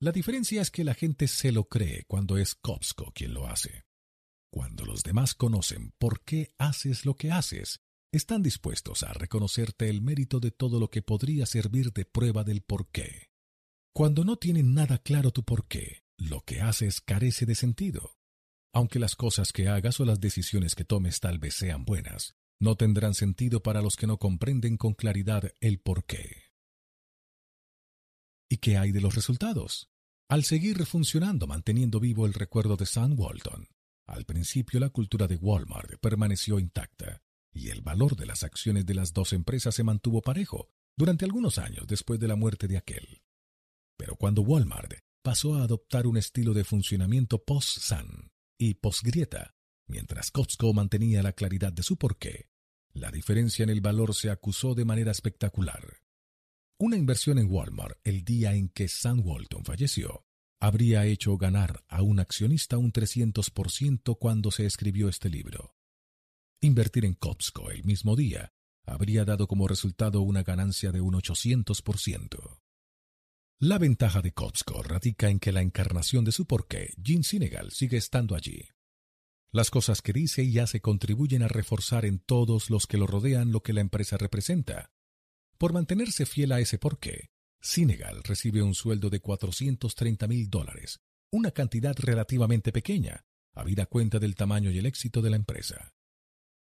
La 0.00 0.12
diferencia 0.12 0.60
es 0.60 0.70
que 0.70 0.84
la 0.84 0.94
gente 0.94 1.28
se 1.28 1.52
lo 1.52 1.68
cree 1.68 2.04
cuando 2.06 2.36
es 2.36 2.54
Costco 2.54 3.12
quien 3.12 3.34
lo 3.34 3.46
hace. 3.46 3.84
Cuando 4.52 4.84
los 4.84 5.02
demás 5.02 5.34
conocen 5.34 5.92
por 5.98 6.24
qué 6.24 6.54
haces 6.58 7.06
lo 7.06 7.14
que 7.14 7.30
haces, 7.30 7.80
están 8.12 8.42
dispuestos 8.42 9.04
a 9.04 9.12
reconocerte 9.12 9.88
el 9.88 10.02
mérito 10.02 10.40
de 10.40 10.50
todo 10.50 10.80
lo 10.80 10.90
que 10.90 11.02
podría 11.02 11.46
servir 11.46 11.92
de 11.92 12.04
prueba 12.04 12.42
del 12.42 12.62
por 12.62 12.90
qué. 12.90 13.30
Cuando 13.94 14.24
no 14.24 14.36
tienen 14.36 14.74
nada 14.74 14.98
claro 14.98 15.30
tu 15.30 15.44
por 15.44 15.68
qué, 15.68 16.02
lo 16.16 16.40
que 16.40 16.60
haces 16.60 17.00
carece 17.00 17.46
de 17.46 17.54
sentido. 17.54 18.16
Aunque 18.72 18.98
las 18.98 19.14
cosas 19.14 19.52
que 19.52 19.68
hagas 19.68 20.00
o 20.00 20.04
las 20.04 20.20
decisiones 20.20 20.74
que 20.74 20.84
tomes 20.84 21.20
tal 21.20 21.38
vez 21.38 21.54
sean 21.54 21.84
buenas, 21.84 22.34
no 22.60 22.76
tendrán 22.76 23.14
sentido 23.14 23.62
para 23.62 23.82
los 23.82 23.96
que 23.96 24.06
no 24.06 24.18
comprenden 24.18 24.76
con 24.76 24.94
claridad 24.94 25.52
el 25.60 25.80
por 25.80 26.04
qué. 26.04 26.50
¿Y 28.48 28.58
qué 28.58 28.76
hay 28.76 28.92
de 28.92 29.00
los 29.00 29.14
resultados? 29.14 29.90
Al 30.28 30.44
seguir 30.44 30.84
funcionando 30.86 31.46
manteniendo 31.46 31.98
vivo 31.98 32.26
el 32.26 32.34
recuerdo 32.34 32.76
de 32.76 32.86
Sam 32.86 33.18
Walton, 33.18 33.68
al 34.06 34.24
principio 34.24 34.78
la 34.78 34.90
cultura 34.90 35.26
de 35.26 35.36
Walmart 35.36 35.98
permaneció 36.00 36.58
intacta 36.58 37.22
y 37.52 37.70
el 37.70 37.80
valor 37.80 38.16
de 38.16 38.26
las 38.26 38.44
acciones 38.44 38.86
de 38.86 38.94
las 38.94 39.12
dos 39.12 39.32
empresas 39.32 39.74
se 39.74 39.82
mantuvo 39.82 40.22
parejo 40.22 40.68
durante 40.96 41.24
algunos 41.24 41.58
años 41.58 41.86
después 41.86 42.20
de 42.20 42.28
la 42.28 42.36
muerte 42.36 42.68
de 42.68 42.76
aquel. 42.76 43.22
Pero 43.96 44.16
cuando 44.16 44.42
Walmart 44.42 44.94
pasó 45.22 45.54
a 45.54 45.62
adoptar 45.62 46.06
un 46.06 46.16
estilo 46.16 46.54
de 46.54 46.64
funcionamiento 46.64 47.42
post-San, 47.42 48.30
y 48.60 48.74
posgrieta, 48.74 49.54
mientras 49.86 50.30
Costco 50.30 50.74
mantenía 50.74 51.22
la 51.22 51.32
claridad 51.32 51.72
de 51.72 51.82
su 51.82 51.96
porqué. 51.96 52.49
La 52.92 53.10
diferencia 53.10 53.62
en 53.62 53.70
el 53.70 53.80
valor 53.80 54.14
se 54.14 54.30
acusó 54.30 54.74
de 54.74 54.84
manera 54.84 55.12
espectacular. 55.12 56.00
Una 56.78 56.96
inversión 56.96 57.38
en 57.38 57.50
Walmart 57.50 57.98
el 58.04 58.24
día 58.24 58.54
en 58.54 58.68
que 58.68 58.88
Sam 58.88 59.20
Walton 59.24 59.64
falleció 59.64 60.24
habría 60.60 61.06
hecho 61.06 61.36
ganar 61.38 61.84
a 61.88 62.02
un 62.02 62.20
accionista 62.20 62.76
un 62.76 62.92
300% 62.92 64.18
cuando 64.18 64.50
se 64.50 64.66
escribió 64.66 65.08
este 65.08 65.30
libro. 65.30 65.74
Invertir 66.60 67.06
en 67.06 67.14
Costco 67.14 67.70
el 67.70 67.84
mismo 67.84 68.16
día 68.16 68.52
habría 68.84 69.24
dado 69.24 69.46
como 69.46 69.68
resultado 69.68 70.20
una 70.20 70.42
ganancia 70.42 70.92
de 70.92 71.00
un 71.00 71.14
800%. 71.14 72.60
La 73.58 73.78
ventaja 73.78 74.20
de 74.20 74.32
Costco 74.32 74.82
radica 74.82 75.28
en 75.30 75.38
que 75.38 75.52
la 75.52 75.62
encarnación 75.62 76.24
de 76.24 76.32
su 76.32 76.46
porqué, 76.46 76.94
Jean 76.96 77.24
Senegal, 77.24 77.70
sigue 77.72 77.96
estando 77.96 78.34
allí. 78.34 78.68
Las 79.52 79.70
cosas 79.70 80.00
que 80.00 80.12
dice 80.12 80.44
y 80.44 80.58
hace 80.60 80.80
contribuyen 80.80 81.42
a 81.42 81.48
reforzar 81.48 82.04
en 82.04 82.20
todos 82.20 82.70
los 82.70 82.86
que 82.86 82.98
lo 82.98 83.08
rodean 83.08 83.50
lo 83.50 83.62
que 83.62 83.72
la 83.72 83.80
empresa 83.80 84.16
representa. 84.16 84.92
Por 85.58 85.72
mantenerse 85.72 86.24
fiel 86.24 86.52
a 86.52 86.60
ese 86.60 86.78
porqué, 86.78 87.30
Senegal 87.60 88.22
recibe 88.22 88.62
un 88.62 88.74
sueldo 88.74 89.10
de 89.10 89.20
430 89.20 90.28
mil 90.28 90.48
dólares, 90.48 91.00
una 91.32 91.50
cantidad 91.50 91.96
relativamente 91.98 92.72
pequeña, 92.72 93.26
habida 93.52 93.86
cuenta 93.86 94.18
del 94.18 94.36
tamaño 94.36 94.70
y 94.70 94.78
el 94.78 94.86
éxito 94.86 95.20
de 95.20 95.30
la 95.30 95.36
empresa. 95.36 95.94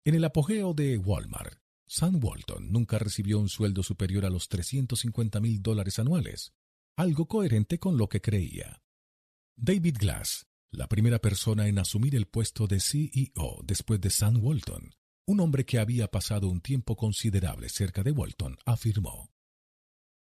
En 0.06 0.16
el 0.16 0.24
apogeo 0.24 0.74
de 0.74 0.98
Walmart, 0.98 1.62
Sam 1.86 2.24
Walton 2.24 2.72
nunca 2.72 2.98
recibió 2.98 3.40
un 3.40 3.50
sueldo 3.50 3.84
superior 3.84 4.26
a 4.26 4.30
los 4.30 4.48
350 4.48 5.40
mil 5.42 5.62
dólares 5.62 6.00
anuales, 6.00 6.54
algo 6.96 7.28
coherente 7.28 7.78
con 7.78 7.98
lo 7.98 8.08
que 8.08 8.22
creía. 8.22 8.82
David 9.56 9.98
Glass, 10.00 10.48
la 10.72 10.88
primera 10.88 11.20
persona 11.20 11.68
en 11.68 11.80
asumir 11.80 12.16
el 12.16 12.28
puesto 12.28 12.68
de 12.68 12.80
CEO 12.80 13.62
después 13.64 14.00
de 14.02 14.10
Sam 14.10 14.44
Walton, 14.44 14.96
un 15.26 15.40
hombre 15.40 15.66
que 15.66 15.80
había 15.80 16.10
pasado 16.10 16.48
un 16.48 16.62
tiempo 16.62 16.96
considerable 16.96 17.70
cerca 17.70 18.04
de 18.04 18.12
Walton, 18.12 18.58
afirmó. 18.66 19.32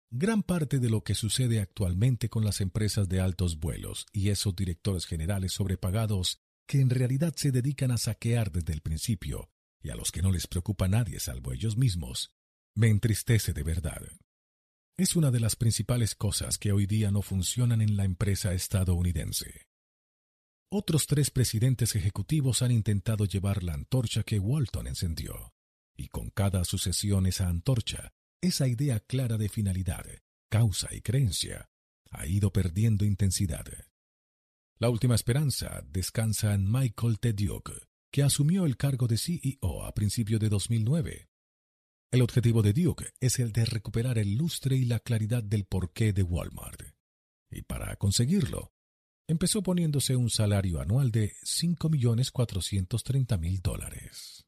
Gran 0.09 0.43
parte 0.43 0.79
de 0.79 0.89
lo 0.89 1.03
que 1.03 1.15
sucede 1.15 1.59
actualmente 1.59 2.29
con 2.29 2.45
las 2.45 2.61
empresas 2.61 3.09
de 3.09 3.19
altos 3.19 3.59
vuelos 3.59 4.05
y 4.13 4.29
esos 4.29 4.55
directores 4.55 5.05
generales 5.05 5.53
sobrepagados 5.53 6.39
que 6.65 6.79
en 6.79 6.89
realidad 6.89 7.33
se 7.35 7.51
dedican 7.51 7.91
a 7.91 7.97
saquear 7.97 8.51
desde 8.51 8.73
el 8.73 8.81
principio 8.81 9.49
y 9.81 9.89
a 9.89 9.95
los 9.95 10.11
que 10.11 10.21
no 10.21 10.31
les 10.31 10.47
preocupa 10.47 10.87
nadie 10.87 11.19
salvo 11.19 11.53
ellos 11.53 11.77
mismos, 11.77 12.33
me 12.73 12.87
entristece 12.89 13.53
de 13.53 13.63
verdad 13.63 14.01
es 14.97 15.15
una 15.15 15.29
de 15.29 15.39
las 15.39 15.55
principales 15.55 16.15
cosas 16.15 16.57
que 16.57 16.71
hoy 16.71 16.87
día 16.87 17.11
no 17.11 17.21
funcionan 17.21 17.81
en 17.81 17.97
la 17.97 18.03
empresa 18.03 18.53
estadounidense. 18.53 19.66
Otros 20.69 21.07
tres 21.07 21.31
presidentes 21.31 21.95
ejecutivos 21.95 22.61
han 22.61 22.71
intentado 22.71 23.25
llevar 23.25 23.63
la 23.63 23.73
antorcha 23.73 24.23
que 24.23 24.39
Walton 24.39 24.87
encendió, 24.87 25.53
y 25.95 26.07
con 26.09 26.29
cada 26.29 26.65
sucesión 26.65 27.25
esa 27.25 27.47
antorcha, 27.47 28.13
esa 28.41 28.67
idea 28.67 28.99
clara 28.99 29.37
de 29.37 29.49
finalidad, 29.49 30.05
causa 30.49 30.93
y 30.93 31.01
creencia, 31.01 31.69
ha 32.11 32.27
ido 32.27 32.51
perdiendo 32.51 33.05
intensidad. 33.05 33.65
La 34.77 34.89
última 34.89 35.15
esperanza 35.15 35.81
descansa 35.87 36.53
en 36.53 36.69
Michael 36.69 37.19
T. 37.19 37.33
Duke, 37.33 37.73
que 38.11 38.23
asumió 38.23 38.65
el 38.65 38.77
cargo 38.77 39.07
de 39.07 39.17
CEO 39.17 39.85
a 39.85 39.93
principios 39.93 40.39
de 40.39 40.49
2009 40.49 41.29
el 42.09 42.21
objetivo 42.21 42.61
de 42.61 42.71
Duke 42.71 43.13
es 43.19 43.37
el 43.39 43.51
de 43.51 43.65
recuperar 43.65 44.17
el 44.17 44.37
lustre 44.37 44.77
y 44.77 44.85
la 44.85 44.99
claridad 44.99 45.43
del 45.43 45.65
porqué 45.65 46.13
de 46.13 46.23
Walmart. 46.23 46.81
Y 47.51 47.63
para 47.63 47.97
conseguirlo, 47.97 48.71
empezó 49.27 49.61
poniéndose 49.61 50.15
un 50.15 50.29
salario 50.29 50.79
anual 50.79 51.11
de 51.11 51.35
5.430.000 51.43 53.61
dólares. 53.61 54.45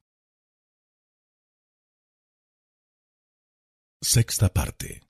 Sexta 4.01 4.53
parte. 4.53 5.01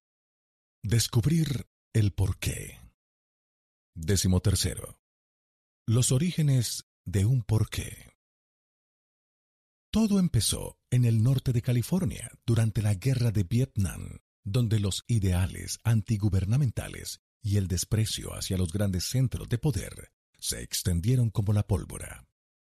Descubrir 0.81 1.67
el 1.93 2.11
porqué. 2.11 2.79
Décimo 3.95 4.41
tercero. 4.41 4.99
Los 5.87 6.11
orígenes 6.11 6.87
de 7.05 7.25
un 7.25 7.43
porqué. 7.43 8.15
Todo 9.91 10.19
empezó 10.19 10.79
en 10.91 11.05
el 11.05 11.23
norte 11.23 11.53
de 11.53 11.61
California 11.61 12.31
durante 12.45 12.81
la 12.81 12.95
guerra 12.95 13.31
de 13.31 13.43
Vietnam, 13.43 14.19
donde 14.43 14.79
los 14.79 15.03
ideales 15.07 15.79
antigubernamentales 15.83 17.21
y 17.41 17.57
el 17.57 17.67
desprecio 17.67 18.33
hacia 18.33 18.57
los 18.57 18.71
grandes 18.71 19.05
centros 19.05 19.47
de 19.49 19.57
poder 19.57 20.11
se 20.39 20.61
extendieron 20.61 21.29
como 21.29 21.53
la 21.53 21.67
pólvora. 21.67 22.27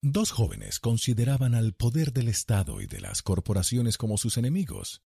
Dos 0.02 0.32
jóvenes 0.32 0.80
consideraban 0.80 1.56
al 1.56 1.74
poder 1.74 2.14
del 2.14 2.30
Estado 2.30 2.80
y 2.82 2.88
de 2.88 3.02
las 3.02 3.22
corporaciones 3.22 3.98
como 3.98 4.18
sus 4.18 4.38
enemigos, 4.38 5.02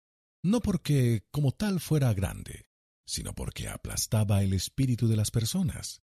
no 0.44 0.60
porque 0.60 1.26
como 1.32 1.54
tal 1.54 1.80
fuera 1.80 2.14
grande, 2.14 2.66
sino 3.06 3.34
porque 3.34 3.70
aplastaba 3.70 4.44
el 4.44 4.54
espíritu 4.54 5.08
de 5.08 5.16
las 5.16 5.32
personas. 5.32 6.02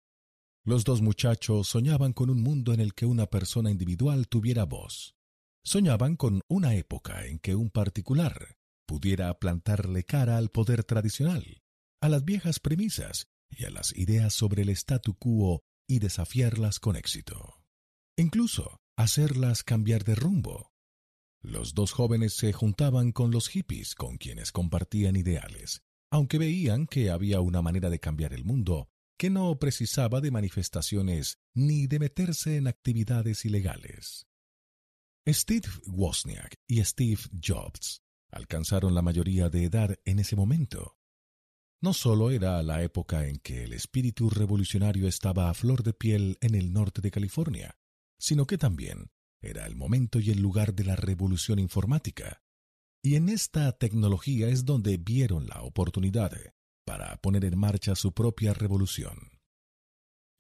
Los 0.65 0.85
dos 0.85 1.01
muchachos 1.01 1.69
soñaban 1.69 2.13
con 2.13 2.31
un 2.31 2.43
mundo 2.43 2.73
en 2.73 2.81
el 2.81 2.95
que 2.95 3.07
una 3.07 3.27
persona 3.27 3.71
individual 3.71 4.29
tuviera 4.29 4.65
voz. 4.65 5.17
Soñaban 5.65 6.17
con 6.17 6.43
una 6.49 6.75
época 6.75 7.27
en 7.27 7.39
que 7.39 7.57
un 7.57 7.71
particular 7.71 8.57
pudiera 8.87 9.37
plantarle 9.39 10.05
cara 10.05 10.37
al 10.37 10.51
poder 10.51 10.85
tradicional, 10.85 11.63
a 12.01 12.09
las 12.09 12.25
viejas 12.25 12.61
premisas 12.61 13.29
y 13.49 13.65
a 13.65 13.71
las 13.71 13.97
ideas 13.97 14.35
sobre 14.35 14.63
el 14.63 14.71
statu 14.71 15.15
quo 15.15 15.63
y 15.89 15.99
desafiarlas 15.99 16.81
con 16.81 16.97
éxito. 16.97 17.63
Incluso 18.17 18.81
hacerlas 18.97 19.63
cambiar 19.63 20.05
de 20.05 20.15
rumbo. 20.15 20.73
Los 21.43 21.75
dos 21.75 21.93
jóvenes 21.93 22.33
se 22.33 22.53
juntaban 22.53 23.13
con 23.13 23.31
los 23.31 23.49
hippies 23.49 23.95
con 23.95 24.17
quienes 24.17 24.53
compartían 24.53 25.17
ideales, 25.17 25.83
aunque 26.11 26.39
veían 26.39 26.87
que 26.87 27.11
había 27.11 27.41
una 27.41 27.63
manera 27.63 27.91
de 27.91 28.01
cambiar 28.01 28.33
el 28.33 28.45
mundo 28.45 28.89
que 29.19 29.31
no 29.31 29.59
precisaba 29.59 30.21
de 30.21 30.31
manifestaciones 30.31 31.39
ni 31.55 31.87
de 31.87 31.99
meterse 31.99 32.57
en 32.57 32.67
actividades 32.67 33.45
ilegales. 33.45 34.27
Steve 35.29 35.69
Wozniak 35.87 36.55
y 36.67 36.85
Steve 36.85 37.21
Jobs 37.43 38.03
alcanzaron 38.31 38.95
la 38.95 39.03
mayoría 39.03 39.49
de 39.49 39.65
edad 39.65 39.97
en 40.05 40.19
ese 40.19 40.37
momento. 40.37 40.96
No 41.87 41.93
solo 41.93 42.33
era 42.33 42.61
la 42.65 42.83
época 42.83 43.29
en 43.29 43.39
que 43.39 43.63
el 43.63 43.73
espíritu 43.73 44.29
revolucionario 44.29 45.07
estaba 45.07 45.49
a 45.49 45.55
flor 45.55 45.85
de 45.85 45.93
piel 45.93 46.37
en 46.41 46.57
el 46.57 46.73
norte 46.73 47.01
de 47.01 47.13
California, 47.13 47.79
sino 48.19 48.45
que 48.45 48.59
también 48.59 49.13
era 49.41 49.67
el 49.67 49.77
momento 49.77 50.19
y 50.19 50.33
el 50.33 50.41
lugar 50.41 50.75
de 50.75 50.83
la 50.83 50.97
revolución 50.97 51.61
informática, 51.61 52.43
y 53.05 53.15
en 53.15 53.29
esta 53.29 53.71
tecnología 53.71 54.49
es 54.49 54.65
donde 54.65 54.97
vieron 54.97 55.47
la 55.47 55.63
oportunidad 55.63 56.33
para 56.85 57.17
poner 57.19 57.45
en 57.45 57.57
marcha 57.57 57.95
su 57.95 58.13
propia 58.13 58.53
revolución. 58.53 59.39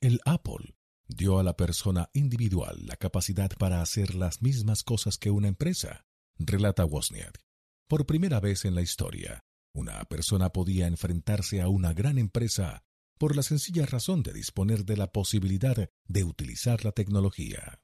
El 0.01 0.19
Apple 0.25 0.75
dio 1.07 1.39
a 1.39 1.45
la 1.45 1.57
persona 1.57 2.11
individual 2.13 2.87
la 2.87 2.97
capacidad 2.97 3.53
para 3.57 3.83
hacer 3.83 4.17
las 4.17 4.43
mismas 4.43 4.83
cosas 4.83 5.17
que 5.17 5.31
una 5.31 5.47
empresa, 5.47 6.09
relata 6.41 6.85
Wozniak. 6.85 7.41
Por 7.87 8.05
primera 8.05 8.41
vez 8.41 8.65
en 8.65 8.75
la 8.75 8.83
historia, 8.83 9.46
una 9.77 10.03
persona 10.07 10.51
podía 10.51 10.87
enfrentarse 10.87 11.61
a 11.61 11.69
una 11.69 11.93
gran 11.93 12.17
empresa 12.17 12.83
por 13.19 13.37
la 13.37 13.43
sencilla 13.43 13.85
razón 13.85 14.23
de 14.23 14.33
disponer 14.33 14.87
de 14.87 14.97
la 14.97 15.13
posibilidad 15.13 15.91
de 16.07 16.25
utilizar 16.25 16.83
la 16.85 16.93
tecnología. 16.93 17.83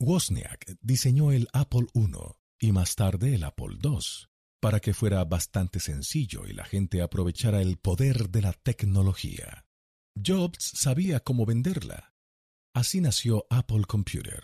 Wozniak 0.00 0.76
diseñó 0.80 1.30
el 1.30 1.48
Apple 1.52 1.86
I 1.94 2.08
y 2.60 2.72
más 2.72 2.96
tarde 2.96 3.36
el 3.36 3.44
Apple 3.44 3.78
II, 3.82 3.98
para 4.60 4.80
que 4.80 4.94
fuera 4.94 5.24
bastante 5.24 5.78
sencillo 5.78 6.44
y 6.46 6.52
la 6.52 6.64
gente 6.64 7.02
aprovechara 7.02 7.62
el 7.62 7.76
poder 7.76 8.30
de 8.30 8.42
la 8.42 8.52
tecnología. 8.52 9.64
Jobs 10.20 10.72
sabía 10.74 11.20
cómo 11.20 11.46
venderla. 11.46 12.14
Así 12.74 13.00
nació 13.00 13.46
Apple 13.48 13.84
Computer, 13.86 14.42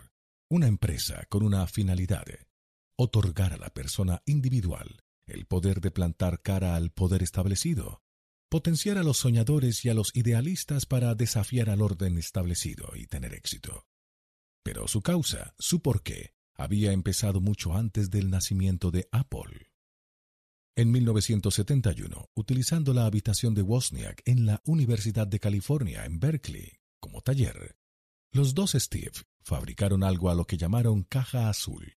una 0.49 0.69
empresa 0.69 1.27
con 1.29 1.43
una 1.43 1.67
finalidad, 1.67 2.27
otorgar 2.97 3.53
a 3.53 3.57
la 3.57 3.71
persona 3.71 4.23
individual 4.27 5.04
el 5.27 5.47
poder 5.47 5.81
de 5.81 5.91
plantar 5.91 6.43
cara 6.43 6.77
al 6.77 6.91
poder 6.91 7.23
establecido, 7.23 8.03
potenciar 8.49 8.99
a 8.99 9.03
los 9.03 9.19
soñadores 9.19 9.85
y 9.85 9.89
a 9.89 9.95
los 9.95 10.15
idealistas 10.15 10.87
para 10.87 11.15
desafiar 11.15 11.71
al 11.71 11.83
orden 11.83 12.19
establecido 12.19 12.93
y 12.95 13.07
tener 13.07 13.35
éxito. 13.35 13.87
Pero 14.63 14.89
su 14.89 15.03
causa, 15.03 15.55
su 15.59 15.83
porqué, 15.83 16.35
había 16.55 16.93
empezado 16.93 17.41
mucho 17.41 17.75
antes 17.75 18.11
del 18.11 18.31
nacimiento 18.31 18.91
de 18.91 19.09
Apple. 19.11 19.71
En 20.77 20.91
1971, 20.91 22.31
utilizando 22.35 22.95
la 22.95 23.07
habitación 23.07 23.55
de 23.55 23.63
Wozniak 23.63 24.23
en 24.25 24.47
la 24.47 24.61
Universidad 24.65 25.27
de 25.27 25.39
California 25.39 26.05
en 26.05 26.19
Berkeley 26.19 26.81
como 27.01 27.21
taller, 27.21 27.77
los 28.33 28.55
dos 28.55 28.73
Steve 28.73 29.13
fabricaron 29.43 30.03
algo 30.03 30.31
a 30.31 30.35
lo 30.35 30.47
que 30.47 30.57
llamaron 30.57 31.05
caja 31.05 31.49
azul. 31.49 31.97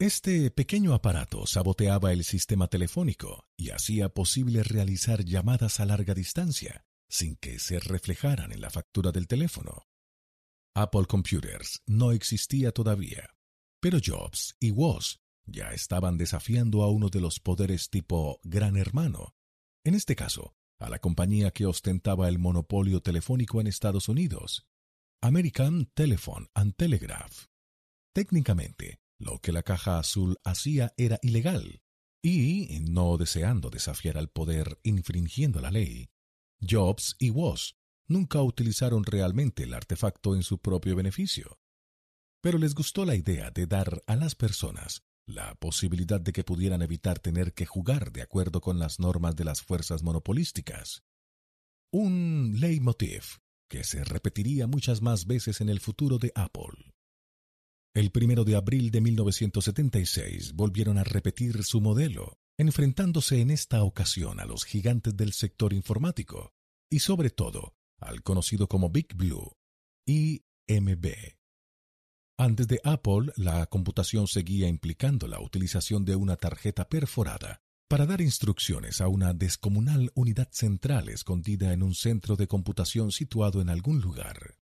Este 0.00 0.52
pequeño 0.52 0.94
aparato 0.94 1.44
saboteaba 1.44 2.12
el 2.12 2.22
sistema 2.22 2.68
telefónico 2.68 3.48
y 3.56 3.70
hacía 3.70 4.08
posible 4.08 4.62
realizar 4.62 5.24
llamadas 5.24 5.80
a 5.80 5.86
larga 5.86 6.14
distancia 6.14 6.84
sin 7.10 7.34
que 7.34 7.58
se 7.58 7.80
reflejaran 7.80 8.52
en 8.52 8.60
la 8.60 8.70
factura 8.70 9.10
del 9.10 9.26
teléfono. 9.26 9.88
Apple 10.76 11.06
Computers 11.06 11.82
no 11.86 12.12
existía 12.12 12.70
todavía, 12.70 13.28
pero 13.80 13.98
Jobs 14.04 14.54
y 14.60 14.70
Woz 14.70 15.18
ya 15.46 15.72
estaban 15.72 16.16
desafiando 16.16 16.84
a 16.84 16.90
uno 16.92 17.08
de 17.08 17.20
los 17.20 17.40
poderes 17.40 17.90
tipo 17.90 18.38
Gran 18.44 18.76
Hermano, 18.76 19.34
en 19.84 19.94
este 19.94 20.14
caso, 20.14 20.54
a 20.78 20.88
la 20.90 21.00
compañía 21.00 21.50
que 21.50 21.66
ostentaba 21.66 22.28
el 22.28 22.38
monopolio 22.38 23.00
telefónico 23.00 23.60
en 23.60 23.66
Estados 23.66 24.08
Unidos, 24.08 24.64
American 25.20 25.86
Telephone 25.86 26.46
and 26.54 26.76
Telegraph. 26.76 27.46
Técnicamente, 28.14 29.00
lo 29.18 29.40
que 29.40 29.52
la 29.52 29.62
caja 29.62 29.98
azul 29.98 30.38
hacía 30.44 30.94
era 30.96 31.18
ilegal, 31.22 31.82
y, 32.22 32.80
no 32.80 33.16
deseando 33.16 33.70
desafiar 33.70 34.18
al 34.18 34.28
poder 34.28 34.80
infringiendo 34.82 35.60
la 35.60 35.70
ley, 35.70 36.10
Jobs 36.60 37.16
y 37.18 37.30
Woz 37.30 37.76
nunca 38.08 38.42
utilizaron 38.42 39.04
realmente 39.04 39.64
el 39.64 39.74
artefacto 39.74 40.34
en 40.34 40.42
su 40.42 40.58
propio 40.60 40.96
beneficio 40.96 41.58
pero 42.40 42.58
les 42.58 42.74
gustó 42.74 43.04
la 43.04 43.14
idea 43.14 43.50
de 43.50 43.66
dar 43.66 44.02
a 44.06 44.16
las 44.16 44.34
personas 44.34 45.04
la 45.26 45.54
posibilidad 45.56 46.20
de 46.20 46.32
que 46.32 46.44
pudieran 46.44 46.80
evitar 46.80 47.18
tener 47.18 47.52
que 47.52 47.66
jugar 47.66 48.12
de 48.12 48.22
acuerdo 48.22 48.62
con 48.62 48.78
las 48.78 48.98
normas 48.98 49.36
de 49.36 49.44
las 49.44 49.60
fuerzas 49.60 50.02
monopolísticas. 50.02 51.02
Un 51.92 52.54
leitmotiv 52.58 53.36
que 53.68 53.84
se 53.84 54.04
repetiría 54.04 54.66
muchas 54.66 55.02
más 55.02 55.26
veces 55.26 55.60
en 55.60 55.68
el 55.68 55.80
futuro 55.80 56.16
de 56.18 56.32
Apple. 56.34 56.94
El 57.94 58.10
primero 58.10 58.44
de 58.44 58.54
abril 58.54 58.90
de 58.90 59.00
1976 59.00 60.52
volvieron 60.54 60.98
a 60.98 61.04
repetir 61.04 61.64
su 61.64 61.80
modelo, 61.80 62.38
enfrentándose 62.58 63.40
en 63.40 63.50
esta 63.50 63.82
ocasión 63.82 64.40
a 64.40 64.44
los 64.44 64.64
gigantes 64.64 65.16
del 65.16 65.32
sector 65.32 65.72
informático 65.72 66.52
y 66.90 67.00
sobre 67.00 67.30
todo 67.30 67.74
al 67.98 68.22
conocido 68.22 68.68
como 68.68 68.90
Big 68.90 69.14
Blue, 69.14 69.56
IMB. 70.06 71.06
Antes 72.38 72.68
de 72.68 72.80
Apple, 72.84 73.32
la 73.36 73.66
computación 73.66 74.28
seguía 74.28 74.68
implicando 74.68 75.26
la 75.26 75.40
utilización 75.40 76.04
de 76.04 76.14
una 76.14 76.36
tarjeta 76.36 76.88
perforada 76.88 77.62
para 77.88 78.06
dar 78.06 78.20
instrucciones 78.20 79.00
a 79.00 79.08
una 79.08 79.32
descomunal 79.32 80.12
unidad 80.14 80.48
central 80.52 81.08
escondida 81.08 81.72
en 81.72 81.82
un 81.82 81.94
centro 81.94 82.36
de 82.36 82.46
computación 82.46 83.10
situado 83.10 83.60
en 83.60 83.70
algún 83.70 84.00
lugar. 84.00 84.58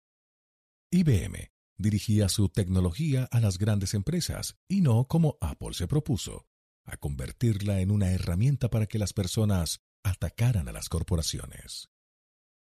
IBM 0.91 1.51
dirigía 1.81 2.29
su 2.29 2.49
tecnología 2.49 3.29
a 3.31 3.41
las 3.41 3.59
grandes 3.59 3.95
empresas 3.95 4.57
y 4.69 4.81
no 4.81 5.07
como 5.07 5.37
Apple 5.41 5.75
se 5.75 5.89
propuso, 5.89 6.47
a 6.85 6.97
convertirla 6.97 7.81
en 7.81 7.91
una 7.91 8.11
herramienta 8.13 8.71
para 8.71 8.87
que 8.87 8.99
las 8.99 9.13
personas 9.13 9.81
atacaran 10.03 10.69
a 10.69 10.73
las 10.73 10.89
corporaciones. 10.89 11.89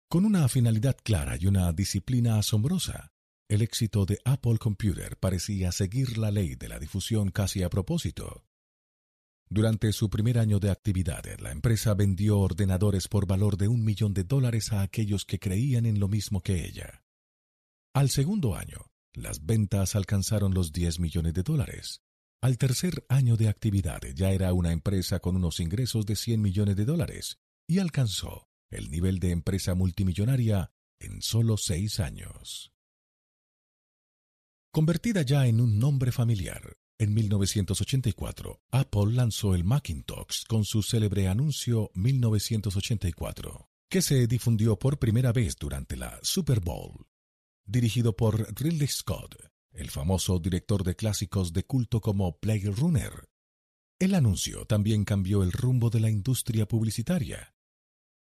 Con 0.08 0.24
una 0.24 0.46
finalidad 0.48 0.96
clara 1.02 1.36
y 1.40 1.46
una 1.46 1.72
disciplina 1.72 2.38
asombrosa, 2.38 3.12
el 3.48 3.62
éxito 3.62 4.06
de 4.06 4.18
Apple 4.24 4.58
Computer 4.58 5.16
parecía 5.18 5.72
seguir 5.72 6.18
la 6.18 6.30
ley 6.30 6.54
de 6.54 6.68
la 6.68 6.78
difusión 6.78 7.30
casi 7.30 7.62
a 7.62 7.70
propósito. 7.70 8.44
Durante 9.48 9.92
su 9.92 10.08
primer 10.08 10.38
año 10.38 10.58
de 10.58 10.70
actividad, 10.70 11.24
la 11.38 11.50
empresa 11.50 11.92
vendió 11.94 12.38
ordenadores 12.38 13.08
por 13.08 13.26
valor 13.26 13.58
de 13.58 13.68
un 13.68 13.84
millón 13.84 14.14
de 14.14 14.24
dólares 14.24 14.72
a 14.72 14.80
aquellos 14.80 15.26
que 15.26 15.38
creían 15.38 15.84
en 15.84 16.00
lo 16.00 16.08
mismo 16.08 16.40
que 16.40 16.64
ella. 16.64 17.04
Al 17.94 18.08
segundo 18.08 18.54
año, 18.54 18.91
las 19.14 19.44
ventas 19.44 19.94
alcanzaron 19.94 20.54
los 20.54 20.72
10 20.72 21.00
millones 21.00 21.34
de 21.34 21.42
dólares. 21.42 22.02
Al 22.40 22.58
tercer 22.58 23.04
año 23.08 23.36
de 23.36 23.48
actividad 23.48 24.00
ya 24.14 24.32
era 24.32 24.52
una 24.52 24.72
empresa 24.72 25.20
con 25.20 25.36
unos 25.36 25.60
ingresos 25.60 26.06
de 26.06 26.16
100 26.16 26.40
millones 26.40 26.76
de 26.76 26.84
dólares 26.84 27.38
y 27.68 27.78
alcanzó 27.78 28.48
el 28.70 28.90
nivel 28.90 29.20
de 29.20 29.30
empresa 29.30 29.74
multimillonaria 29.74 30.72
en 30.98 31.22
solo 31.22 31.56
seis 31.56 32.00
años. 32.00 32.72
Convertida 34.72 35.22
ya 35.22 35.46
en 35.46 35.60
un 35.60 35.78
nombre 35.78 36.10
familiar, 36.12 36.78
en 36.98 37.14
1984, 37.14 38.62
Apple 38.70 39.12
lanzó 39.12 39.54
el 39.54 39.64
Macintosh 39.64 40.44
con 40.48 40.64
su 40.64 40.82
célebre 40.82 41.28
anuncio 41.28 41.90
1984, 41.94 43.68
que 43.90 44.02
se 44.02 44.26
difundió 44.26 44.78
por 44.78 44.98
primera 44.98 45.32
vez 45.32 45.56
durante 45.56 45.96
la 45.96 46.18
Super 46.22 46.60
Bowl. 46.60 47.11
Dirigido 47.64 48.16
por 48.16 48.52
Ridley 48.60 48.88
Scott, 48.88 49.36
el 49.70 49.90
famoso 49.90 50.38
director 50.38 50.82
de 50.82 50.96
clásicos 50.96 51.52
de 51.52 51.64
culto 51.64 52.00
como 52.00 52.38
Blade 52.42 52.70
Runner, 52.70 53.28
El 53.98 54.16
anuncio 54.16 54.66
también 54.66 55.04
cambió 55.04 55.44
el 55.44 55.52
rumbo 55.52 55.88
de 55.88 56.00
la 56.00 56.10
industria 56.10 56.66
publicitaria. 56.66 57.54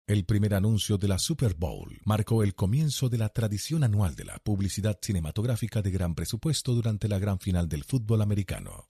El 0.07 0.25
primer 0.25 0.55
anuncio 0.55 0.99
de 0.99 1.09
la 1.09 1.19
Super 1.19 1.55
Bowl 1.55 1.99
marcó 2.05 2.45
el 2.45 2.55
comienzo 2.55 3.09
de 3.09 3.19
la 3.19 3.31
tradición 3.31 3.83
anual 3.83 4.15
de 4.15 4.25
la 4.25 4.39
publicidad 4.39 4.99
cinematográfica 5.03 5.83
de 5.83 5.91
gran 5.91 6.15
presupuesto 6.15 6.75
durante 6.75 7.09
la 7.09 7.19
gran 7.19 7.41
final 7.41 7.69
del 7.69 7.83
fútbol 7.83 8.23
americano. 8.23 8.89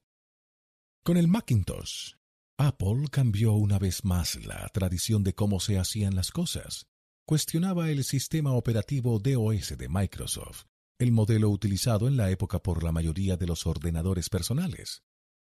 Con 1.03 1.17
el 1.17 1.27
Macintosh, 1.29 2.15
Apple 2.59 3.07
cambió 3.11 3.53
una 3.55 3.79
vez 3.79 4.05
más 4.05 4.45
la 4.45 4.69
tradición 4.69 5.25
de 5.25 5.35
cómo 5.35 5.61
se 5.61 5.79
hacían 5.79 6.15
las 6.15 6.31
cosas. 6.31 6.87
Cuestionaba 7.27 7.89
el 7.89 8.05
sistema 8.05 8.53
operativo 8.53 9.19
DOS 9.19 9.79
de 9.79 9.89
Microsoft, 9.89 10.65
el 10.99 11.11
modelo 11.11 11.49
utilizado 11.49 12.07
en 12.07 12.19
la 12.19 12.31
época 12.31 12.63
por 12.63 12.83
la 12.83 12.93
mayoría 12.93 13.39
de 13.39 13.47
los 13.47 13.67
ordenadores 13.67 14.29
personales. 14.29 15.03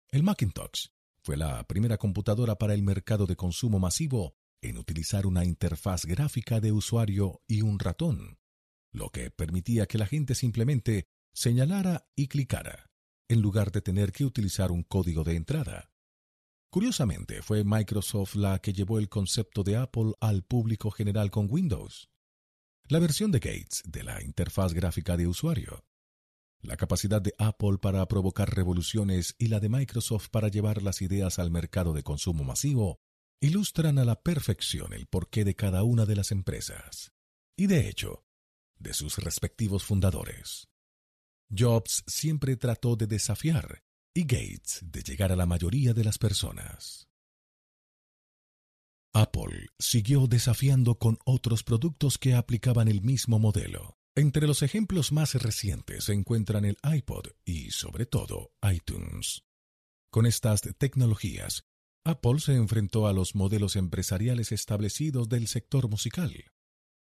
El 0.09 0.23
Macintosh 0.23 0.87
fue 1.21 1.35
la 1.35 1.67
primera 1.67 1.97
computadora 1.97 2.55
para 2.55 2.73
el 2.73 2.83
mercado 2.83 3.25
de 3.25 3.35
consumo 3.35 3.79
masivo 3.79 4.37
en 4.61 4.77
utilizar 4.77 5.27
una 5.27 5.43
interfaz 5.43 6.05
gráfica 6.05 6.61
de 6.61 6.71
usuario 6.71 7.41
y 7.49 7.63
un 7.63 7.79
ratón, 7.79 8.39
lo 8.93 9.09
que 9.09 9.29
permitía 9.29 9.87
que 9.87 9.97
la 9.97 10.05
gente 10.05 10.35
simplemente 10.35 11.09
señalara 11.33 12.07
y 12.15 12.29
clicara, 12.29 12.91
en 13.27 13.41
lugar 13.41 13.73
de 13.73 13.81
tener 13.81 14.13
que 14.13 14.23
utilizar 14.23 14.71
un 14.71 14.83
código 14.83 15.25
de 15.25 15.35
entrada. 15.35 15.91
Curiosamente, 16.69 17.41
fue 17.41 17.63
Microsoft 17.63 18.35
la 18.35 18.59
que 18.59 18.73
llevó 18.73 18.99
el 18.99 19.09
concepto 19.09 19.63
de 19.63 19.77
Apple 19.77 20.13
al 20.19 20.43
público 20.43 20.91
general 20.91 21.31
con 21.31 21.47
Windows. 21.49 22.09
La 22.87 22.99
versión 22.99 23.31
de 23.31 23.39
Gates 23.39 23.83
de 23.85 24.03
la 24.03 24.21
interfaz 24.21 24.73
gráfica 24.73 25.17
de 25.17 25.27
usuario 25.27 25.83
la 26.61 26.77
capacidad 26.77 27.21
de 27.21 27.33
Apple 27.37 27.77
para 27.81 28.05
provocar 28.07 28.53
revoluciones 28.55 29.35
y 29.37 29.47
la 29.47 29.59
de 29.59 29.69
Microsoft 29.69 30.29
para 30.29 30.47
llevar 30.49 30.81
las 30.81 31.01
ideas 31.01 31.39
al 31.39 31.51
mercado 31.51 31.93
de 31.93 32.03
consumo 32.03 32.43
masivo 32.43 32.99
ilustran 33.39 33.99
a 33.99 34.05
la 34.05 34.21
perfección 34.21 34.93
el 34.93 35.07
porqué 35.07 35.45
de 35.45 35.55
cada 35.55 35.83
una 35.83 36.05
de 36.05 36.15
las 36.15 36.31
empresas, 36.31 37.13
y 37.55 37.67
de 37.67 37.87
hecho, 37.87 38.25
de 38.79 38.93
sus 38.93 39.17
respectivos 39.17 39.83
fundadores. 39.83 40.67
Jobs 41.55 42.03
siempre 42.07 42.57
trató 42.57 42.95
de 42.95 43.07
desafiar 43.07 43.83
y 44.17 44.23
Gates 44.23 44.79
de 44.81 45.03
llegar 45.03 45.31
a 45.31 45.35
la 45.35 45.45
mayoría 45.45 45.93
de 45.93 46.03
las 46.03 46.17
personas. 46.17 47.07
Apple 49.13 49.67
siguió 49.77 50.25
desafiando 50.25 50.97
con 50.97 51.19
otros 51.23 51.63
productos 51.63 52.17
que 52.17 52.33
aplicaban 52.33 52.87
el 52.87 53.01
mismo 53.01 53.37
modelo, 53.37 53.99
entre 54.15 54.47
los 54.47 54.63
ejemplos 54.63 55.11
más 55.11 55.35
recientes 55.35 56.05
se 56.05 56.13
encuentran 56.13 56.65
el 56.65 56.77
iPod 56.83 57.27
y, 57.45 57.69
sobre 57.69 58.07
todo, 58.07 58.53
iTunes. 58.67 59.43
Con 60.09 60.25
estas 60.25 60.61
tecnologías, 60.61 61.65
Apple 62.03 62.39
se 62.39 62.55
enfrentó 62.55 63.05
a 63.05 63.13
los 63.13 63.35
modelos 63.35 63.75
empresariales 63.75 64.51
establecidos 64.51 65.29
del 65.29 65.47
sector 65.47 65.87
musical. 65.89 66.33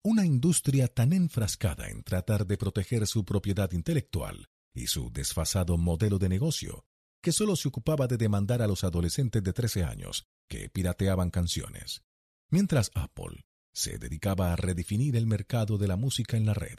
Una 0.03 0.27
industria 0.27 0.87
tan 0.87 1.13
enfrascada 1.13 1.89
en 1.89 2.03
tratar 2.03 2.45
de 2.45 2.57
proteger 2.57 3.07
su 3.07 3.25
propiedad 3.25 3.71
intelectual 3.71 4.47
y 4.75 4.85
su 4.85 5.11
desfasado 5.11 5.75
modelo 5.79 6.19
de 6.19 6.29
negocio, 6.29 6.85
que 7.21 7.31
solo 7.31 7.55
se 7.55 7.67
ocupaba 7.67 8.07
de 8.07 8.17
demandar 8.17 8.61
a 8.61 8.67
los 8.67 8.83
adolescentes 8.83 9.43
de 9.43 9.53
13 9.53 9.83
años 9.83 10.27
que 10.47 10.69
pirateaban 10.69 11.29
canciones, 11.29 12.03
mientras 12.49 12.91
Apple 12.95 13.45
se 13.73 13.97
dedicaba 13.97 14.53
a 14.53 14.55
redefinir 14.55 15.15
el 15.15 15.27
mercado 15.27 15.77
de 15.77 15.87
la 15.87 15.95
música 15.95 16.37
en 16.37 16.45
la 16.45 16.53
red. 16.53 16.77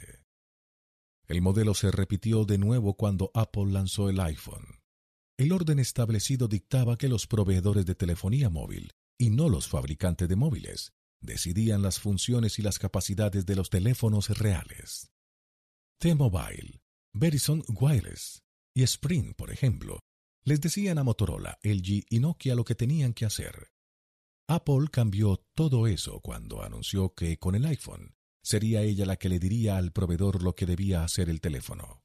El 1.27 1.43
modelo 1.43 1.75
se 1.75 1.91
repitió 1.91 2.45
de 2.45 2.59
nuevo 2.59 2.95
cuando 2.95 3.31
Apple 3.35 3.67
lanzó 3.67 4.09
el 4.09 4.19
iPhone. 4.21 4.81
El 5.39 5.53
orden 5.53 5.79
establecido 5.79 6.49
dictaba 6.49 6.99
que 6.99 7.09
los 7.09 7.27
proveedores 7.27 7.87
de 7.87 7.95
telefonía 7.95 8.51
móvil, 8.51 8.93
y 9.17 9.31
no 9.31 9.49
los 9.49 9.69
fabricantes 9.69 10.29
de 10.29 10.37
móviles, 10.37 10.93
decidían 11.21 11.83
las 11.83 12.01
funciones 12.01 12.59
y 12.59 12.63
las 12.63 12.79
capacidades 12.79 13.47
de 13.47 13.55
los 13.55 13.71
teléfonos 13.71 14.37
reales. 14.39 15.13
T-Mobile, 15.99 16.81
Verizon 17.13 17.63
Wireless 17.69 18.43
y 18.75 18.83
Sprint, 18.83 19.37
por 19.37 19.51
ejemplo, 19.51 20.01
les 20.45 20.61
decían 20.61 20.99
a 20.99 21.05
Motorola, 21.05 21.59
LG 21.63 22.07
y 22.09 22.19
Nokia 22.19 22.55
lo 22.55 22.65
que 22.65 22.75
tenían 22.75 23.13
que 23.13 23.27
hacer. 23.27 23.73
Apple 24.49 24.89
cambió 24.91 25.37
todo 25.55 25.87
eso 25.87 26.21
cuando 26.21 26.63
anunció 26.63 27.15
que 27.15 27.39
con 27.39 27.55
el 27.55 27.65
iPhone 27.67 28.17
sería 28.43 28.83
ella 28.83 29.07
la 29.07 29.17
que 29.17 29.29
le 29.29 29.39
diría 29.39 29.77
al 29.77 29.93
proveedor 29.93 30.43
lo 30.43 30.55
que 30.55 30.67
debía 30.67 31.05
hacer 31.05 31.29
el 31.29 31.41
teléfono. 31.41 32.03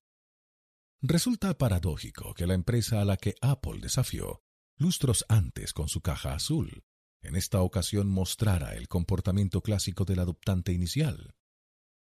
Resulta 1.01 1.57
paradójico 1.57 2.33
que 2.33 2.45
la 2.45 2.53
empresa 2.53 3.01
a 3.01 3.05
la 3.05 3.17
que 3.17 3.35
Apple 3.41 3.79
desafió, 3.81 4.43
lustros 4.77 5.25
antes 5.29 5.73
con 5.73 5.87
su 5.87 6.01
caja 6.01 6.33
azul, 6.33 6.83
en 7.21 7.35
esta 7.35 7.61
ocasión 7.61 8.09
mostrara 8.09 8.75
el 8.75 8.87
comportamiento 8.87 9.61
clásico 9.61 10.05
del 10.05 10.19
adoptante 10.19 10.71
inicial. 10.71 11.35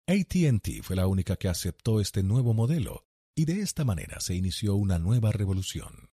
ATT 0.07 0.83
fue 0.83 0.97
la 0.97 1.07
única 1.07 1.37
que 1.37 1.49
aceptó 1.49 2.01
este 2.01 2.23
nuevo 2.23 2.55
modelo 2.55 3.10
y 3.35 3.45
de 3.45 3.61
esta 3.61 3.85
manera 3.85 4.21
se 4.21 4.35
inició 4.35 4.75
una 4.75 4.99
nueva 4.99 5.33
revolución. 5.33 6.11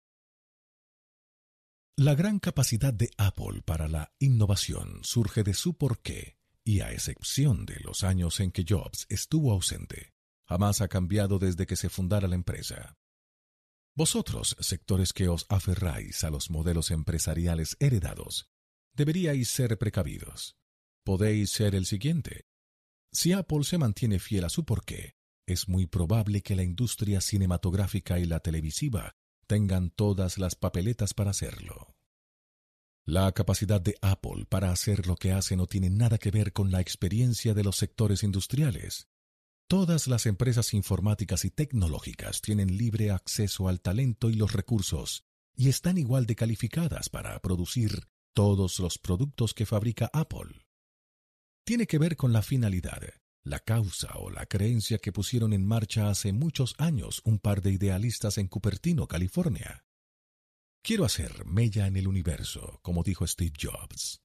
La 1.97 2.15
gran 2.15 2.41
capacidad 2.41 2.93
de 2.93 3.09
Apple 3.19 3.63
para 3.65 3.87
la 3.87 4.13
innovación 4.19 5.01
surge 5.05 5.45
de 5.45 5.55
su 5.55 5.77
porqué 5.77 6.39
y 6.65 6.81
a 6.81 6.93
excepción 6.93 7.67
de 7.67 7.79
los 7.81 8.03
años 8.03 8.41
en 8.41 8.51
que 8.51 8.65
Jobs 8.69 9.07
estuvo 9.09 9.53
ausente, 9.53 10.13
jamás 10.49 10.81
ha 10.81 10.89
cambiado 10.89 11.39
desde 11.39 11.67
que 11.67 11.77
se 11.77 11.89
fundara 11.89 12.27
la 12.27 12.35
empresa. 12.35 12.97
Vosotros, 13.95 14.57
sectores 14.59 15.13
que 15.13 15.29
os 15.29 15.47
aferráis 15.49 16.25
a 16.25 16.31
los 16.31 16.51
modelos 16.51 16.91
empresariales 16.91 17.77
heredados, 17.79 18.49
deberíais 18.93 19.49
ser 19.49 19.79
precavidos. 19.79 20.57
Podéis 21.05 21.51
ser 21.51 21.77
el 21.77 21.87
siguiente. 21.87 22.47
Si 23.13 23.33
Apple 23.33 23.63
se 23.63 23.79
mantiene 23.79 24.19
fiel 24.19 24.45
a 24.45 24.49
su 24.49 24.65
porqué, 24.65 25.15
es 25.47 25.69
muy 25.69 25.87
probable 25.87 26.43
que 26.43 26.57
la 26.57 26.63
industria 26.63 27.21
cinematográfica 27.21 28.19
y 28.19 28.25
la 28.25 28.41
televisiva 28.41 29.17
tengan 29.47 29.91
todas 29.91 30.39
las 30.39 30.55
papeletas 30.55 31.15
para 31.15 31.31
hacerlo. 31.31 31.95
La 33.07 33.31
capacidad 33.33 33.81
de 33.81 33.97
Apple 34.01 34.47
para 34.49 34.71
hacer 34.71 35.07
lo 35.07 35.17
que 35.17 35.33
hace 35.33 35.57
no 35.57 35.67
tiene 35.67 35.91
nada 35.91 36.17
que 36.17 36.31
ver 36.31 36.55
con 36.55 36.71
la 36.71 36.81
experiencia 36.81 37.53
de 37.53 37.63
los 37.63 37.77
sectores 37.77 38.23
industriales. 38.23 39.09
Todas 39.69 40.09
las 40.09 40.25
empresas 40.25 40.73
informáticas 40.73 41.45
y 41.45 41.51
tecnológicas 41.51 42.41
tienen 42.41 42.77
libre 42.77 43.11
acceso 43.11 43.69
al 43.69 43.81
talento 43.81 44.31
y 44.31 44.35
los 44.35 44.53
recursos, 44.53 45.25
y 45.55 45.69
están 45.69 45.99
igual 45.99 46.25
de 46.27 46.37
calificadas 46.37 47.11
para 47.11 47.39
producir 47.41 48.09
todos 48.33 48.79
los 48.79 48.99
productos 48.99 49.53
que 49.53 49.67
fabrica 49.67 50.11
Apple. 50.13 50.65
Tiene 51.65 51.87
que 51.87 51.99
ver 51.99 52.17
con 52.17 52.33
la 52.33 52.43
finalidad, 52.43 53.03
la 53.45 53.61
causa 53.61 54.09
o 54.17 54.31
la 54.31 54.47
creencia 54.47 54.99
que 54.99 55.13
pusieron 55.13 55.53
en 55.53 55.67
marcha 55.67 56.09
hace 56.09 56.33
muchos 56.33 56.75
años 56.79 57.21
un 57.25 57.39
par 57.39 57.61
de 57.61 57.73
idealistas 57.73 58.39
en 58.39 58.49
Cupertino, 58.49 59.07
California. 59.07 59.85
Quiero 60.83 61.05
hacer 61.05 61.45
mella 61.45 61.87
en 61.87 61.97
el 61.97 62.09
universo, 62.09 62.81
como 62.83 63.03
dijo 63.03 63.27
Steve 63.27 63.53
Jobs. 63.61 64.23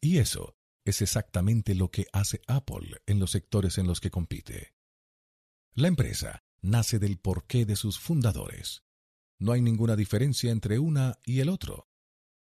Y 0.00 0.18
eso 0.18 0.56
es 0.84 1.02
exactamente 1.02 1.74
lo 1.74 1.90
que 1.90 2.06
hace 2.12 2.40
Apple 2.48 3.00
en 3.06 3.20
los 3.20 3.30
sectores 3.30 3.78
en 3.78 3.86
los 3.86 4.00
que 4.00 4.10
compite. 4.10 4.74
La 5.74 5.88
empresa 5.88 6.42
nace 6.60 6.98
del 6.98 7.18
porqué 7.18 7.64
de 7.64 7.76
sus 7.76 7.98
fundadores. 7.98 8.82
No 9.38 9.52
hay 9.52 9.62
ninguna 9.62 9.96
diferencia 9.96 10.50
entre 10.50 10.78
una 10.78 11.18
y 11.24 11.40
el 11.40 11.48
otro. 11.48 11.88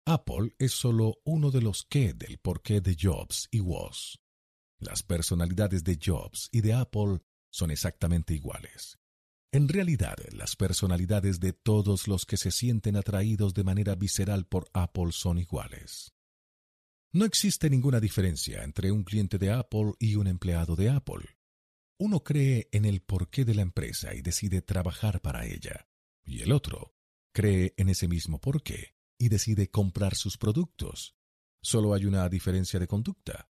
Apple 0.07 0.55
es 0.59 0.73
solo 0.73 1.21
uno 1.25 1.51
de 1.51 1.61
los 1.61 1.85
qué 1.85 2.15
del 2.15 2.39
porqué 2.39 2.81
de 2.81 2.97
Jobs 2.99 3.49
y 3.51 3.61
Woz. 3.61 4.19
Las 4.79 5.03
personalidades 5.03 5.83
de 5.85 5.99
Jobs 6.03 6.49
y 6.53 6.61
de 6.61 6.73
Apple 6.73 7.21
son 7.51 7.71
exactamente 7.71 8.35
iguales. 8.35 8.99
En 9.51 9.69
realidad, 9.69 10.17
las 10.33 10.57
personalidades 10.57 11.41
de 11.41 11.53
todos 11.53 12.07
los 12.07 12.27
que 12.27 12.37
se 12.37 12.51
sienten 12.51 12.97
atraídos 12.97 13.55
de 13.55 13.65
manera 13.65 13.95
visceral 13.95 14.47
por 14.47 14.69
Apple 14.75 15.11
son 15.13 15.39
iguales. 15.39 16.13
No 17.13 17.25
existe 17.25 17.71
ninguna 17.71 18.01
diferencia 18.01 18.63
entre 18.63 18.93
un 18.93 19.03
cliente 19.03 19.39
de 19.39 19.51
Apple 19.51 19.95
y 19.99 20.17
un 20.17 20.27
empleado 20.27 20.77
de 20.77 20.91
Apple. 20.91 21.39
Uno 21.99 22.23
cree 22.23 22.69
en 22.71 22.85
el 22.85 23.01
porqué 23.01 23.47
de 23.47 23.55
la 23.55 23.63
empresa 23.63 24.15
y 24.15 24.21
decide 24.21 24.61
trabajar 24.61 25.23
para 25.23 25.47
ella, 25.47 25.89
y 26.25 26.43
el 26.43 26.53
otro 26.53 26.95
cree 27.33 27.75
en 27.79 27.89
ese 27.89 28.07
mismo 28.07 28.41
porqué 28.41 28.95
y 29.19 29.31
decide 29.31 29.71
comprar 29.71 30.15
sus 30.15 30.37
productos. 30.37 31.17
Solo 31.63 31.95
hay 31.95 32.05
una 32.05 32.29
diferencia 32.29 32.79
de 32.79 32.87
conducta. 32.87 33.51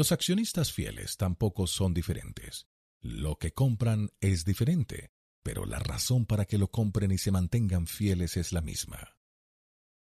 Los 0.00 0.12
accionistas 0.12 0.72
fieles 0.72 1.18
tampoco 1.18 1.66
son 1.66 1.92
diferentes. 1.92 2.66
Lo 3.02 3.36
que 3.36 3.52
compran 3.52 4.08
es 4.22 4.46
diferente, 4.46 5.12
pero 5.42 5.66
la 5.66 5.78
razón 5.78 6.24
para 6.24 6.46
que 6.46 6.56
lo 6.56 6.70
compren 6.70 7.10
y 7.10 7.18
se 7.18 7.30
mantengan 7.30 7.86
fieles 7.86 8.38
es 8.38 8.52
la 8.52 8.62
misma. 8.62 9.18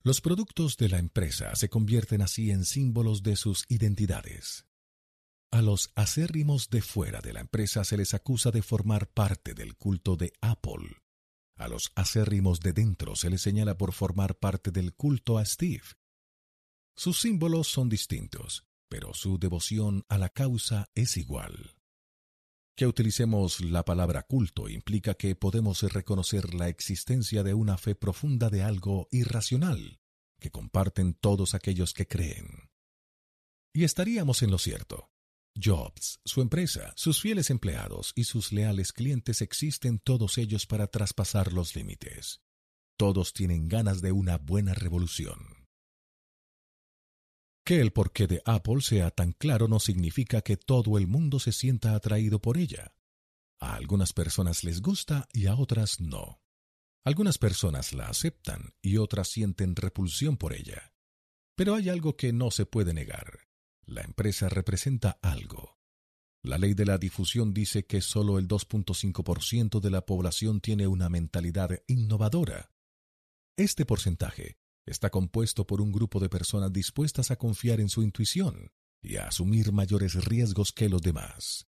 Los 0.02 0.22
productos 0.22 0.78
de 0.78 0.88
la 0.88 0.98
empresa 0.98 1.54
se 1.54 1.68
convierten 1.68 2.22
así 2.22 2.50
en 2.50 2.64
símbolos 2.64 3.22
de 3.22 3.36
sus 3.36 3.66
identidades. 3.68 4.64
A 5.50 5.60
los 5.60 5.92
acérrimos 5.96 6.70
de 6.70 6.80
fuera 6.80 7.20
de 7.20 7.34
la 7.34 7.40
empresa 7.40 7.84
se 7.84 7.98
les 7.98 8.14
acusa 8.14 8.50
de 8.50 8.62
formar 8.62 9.12
parte 9.12 9.52
del 9.52 9.76
culto 9.76 10.16
de 10.16 10.32
Apple. 10.40 11.02
A 11.56 11.68
los 11.68 11.92
acérrimos 11.94 12.60
de 12.60 12.72
dentro 12.72 13.16
se 13.16 13.28
les 13.28 13.42
señala 13.42 13.76
por 13.76 13.92
formar 13.92 14.38
parte 14.38 14.70
del 14.70 14.94
culto 14.94 15.36
a 15.36 15.44
Steve. 15.44 15.84
Sus 16.96 17.20
símbolos 17.20 17.68
son 17.68 17.90
distintos, 17.90 18.64
pero 18.94 19.12
su 19.12 19.40
devoción 19.40 20.04
a 20.08 20.18
la 20.18 20.28
causa 20.28 20.88
es 20.94 21.16
igual. 21.16 21.74
Que 22.76 22.86
utilicemos 22.86 23.60
la 23.60 23.84
palabra 23.84 24.22
culto 24.22 24.68
implica 24.68 25.14
que 25.14 25.34
podemos 25.34 25.82
reconocer 25.92 26.54
la 26.54 26.68
existencia 26.68 27.42
de 27.42 27.54
una 27.54 27.76
fe 27.76 27.96
profunda 27.96 28.50
de 28.50 28.62
algo 28.62 29.08
irracional, 29.10 29.98
que 30.38 30.52
comparten 30.52 31.14
todos 31.14 31.54
aquellos 31.54 31.92
que 31.92 32.06
creen. 32.06 32.70
Y 33.72 33.82
estaríamos 33.82 34.44
en 34.44 34.52
lo 34.52 34.58
cierto. 34.58 35.10
Jobs, 35.60 36.20
su 36.24 36.40
empresa, 36.40 36.92
sus 36.94 37.20
fieles 37.20 37.50
empleados 37.50 38.12
y 38.14 38.22
sus 38.22 38.52
leales 38.52 38.92
clientes 38.92 39.42
existen 39.42 39.98
todos 39.98 40.38
ellos 40.38 40.66
para 40.66 40.86
traspasar 40.86 41.52
los 41.52 41.74
límites. 41.74 42.42
Todos 42.96 43.32
tienen 43.32 43.66
ganas 43.66 44.02
de 44.02 44.12
una 44.12 44.38
buena 44.38 44.72
revolución. 44.72 45.53
Que 47.64 47.80
el 47.80 47.92
porqué 47.92 48.26
de 48.26 48.42
Apple 48.44 48.82
sea 48.82 49.10
tan 49.10 49.32
claro 49.32 49.68
no 49.68 49.80
significa 49.80 50.42
que 50.42 50.58
todo 50.58 50.98
el 50.98 51.06
mundo 51.06 51.40
se 51.40 51.50
sienta 51.50 51.94
atraído 51.94 52.38
por 52.38 52.58
ella. 52.58 52.94
A 53.58 53.74
algunas 53.76 54.12
personas 54.12 54.64
les 54.64 54.82
gusta 54.82 55.26
y 55.32 55.46
a 55.46 55.54
otras 55.54 55.98
no. 55.98 56.42
Algunas 57.04 57.38
personas 57.38 57.94
la 57.94 58.08
aceptan 58.08 58.74
y 58.82 58.98
otras 58.98 59.28
sienten 59.28 59.76
repulsión 59.76 60.36
por 60.36 60.52
ella. 60.52 60.92
Pero 61.56 61.74
hay 61.74 61.88
algo 61.88 62.16
que 62.16 62.34
no 62.34 62.50
se 62.50 62.66
puede 62.66 62.92
negar. 62.92 63.48
La 63.86 64.02
empresa 64.02 64.50
representa 64.50 65.18
algo. 65.22 65.78
La 66.42 66.58
ley 66.58 66.74
de 66.74 66.84
la 66.84 66.98
difusión 66.98 67.54
dice 67.54 67.86
que 67.86 68.02
solo 68.02 68.38
el 68.38 68.46
2.5% 68.46 69.80
de 69.80 69.90
la 69.90 70.04
población 70.04 70.60
tiene 70.60 70.86
una 70.86 71.08
mentalidad 71.08 71.70
innovadora. 71.86 72.74
Este 73.56 73.86
porcentaje 73.86 74.58
está 74.86 75.10
compuesto 75.10 75.66
por 75.66 75.80
un 75.80 75.92
grupo 75.92 76.20
de 76.20 76.28
personas 76.28 76.72
dispuestas 76.72 77.30
a 77.30 77.36
confiar 77.36 77.80
en 77.80 77.88
su 77.88 78.02
intuición 78.02 78.70
y 79.02 79.16
a 79.16 79.28
asumir 79.28 79.72
mayores 79.72 80.24
riesgos 80.24 80.72
que 80.72 80.88
los 80.88 81.02
demás. 81.02 81.66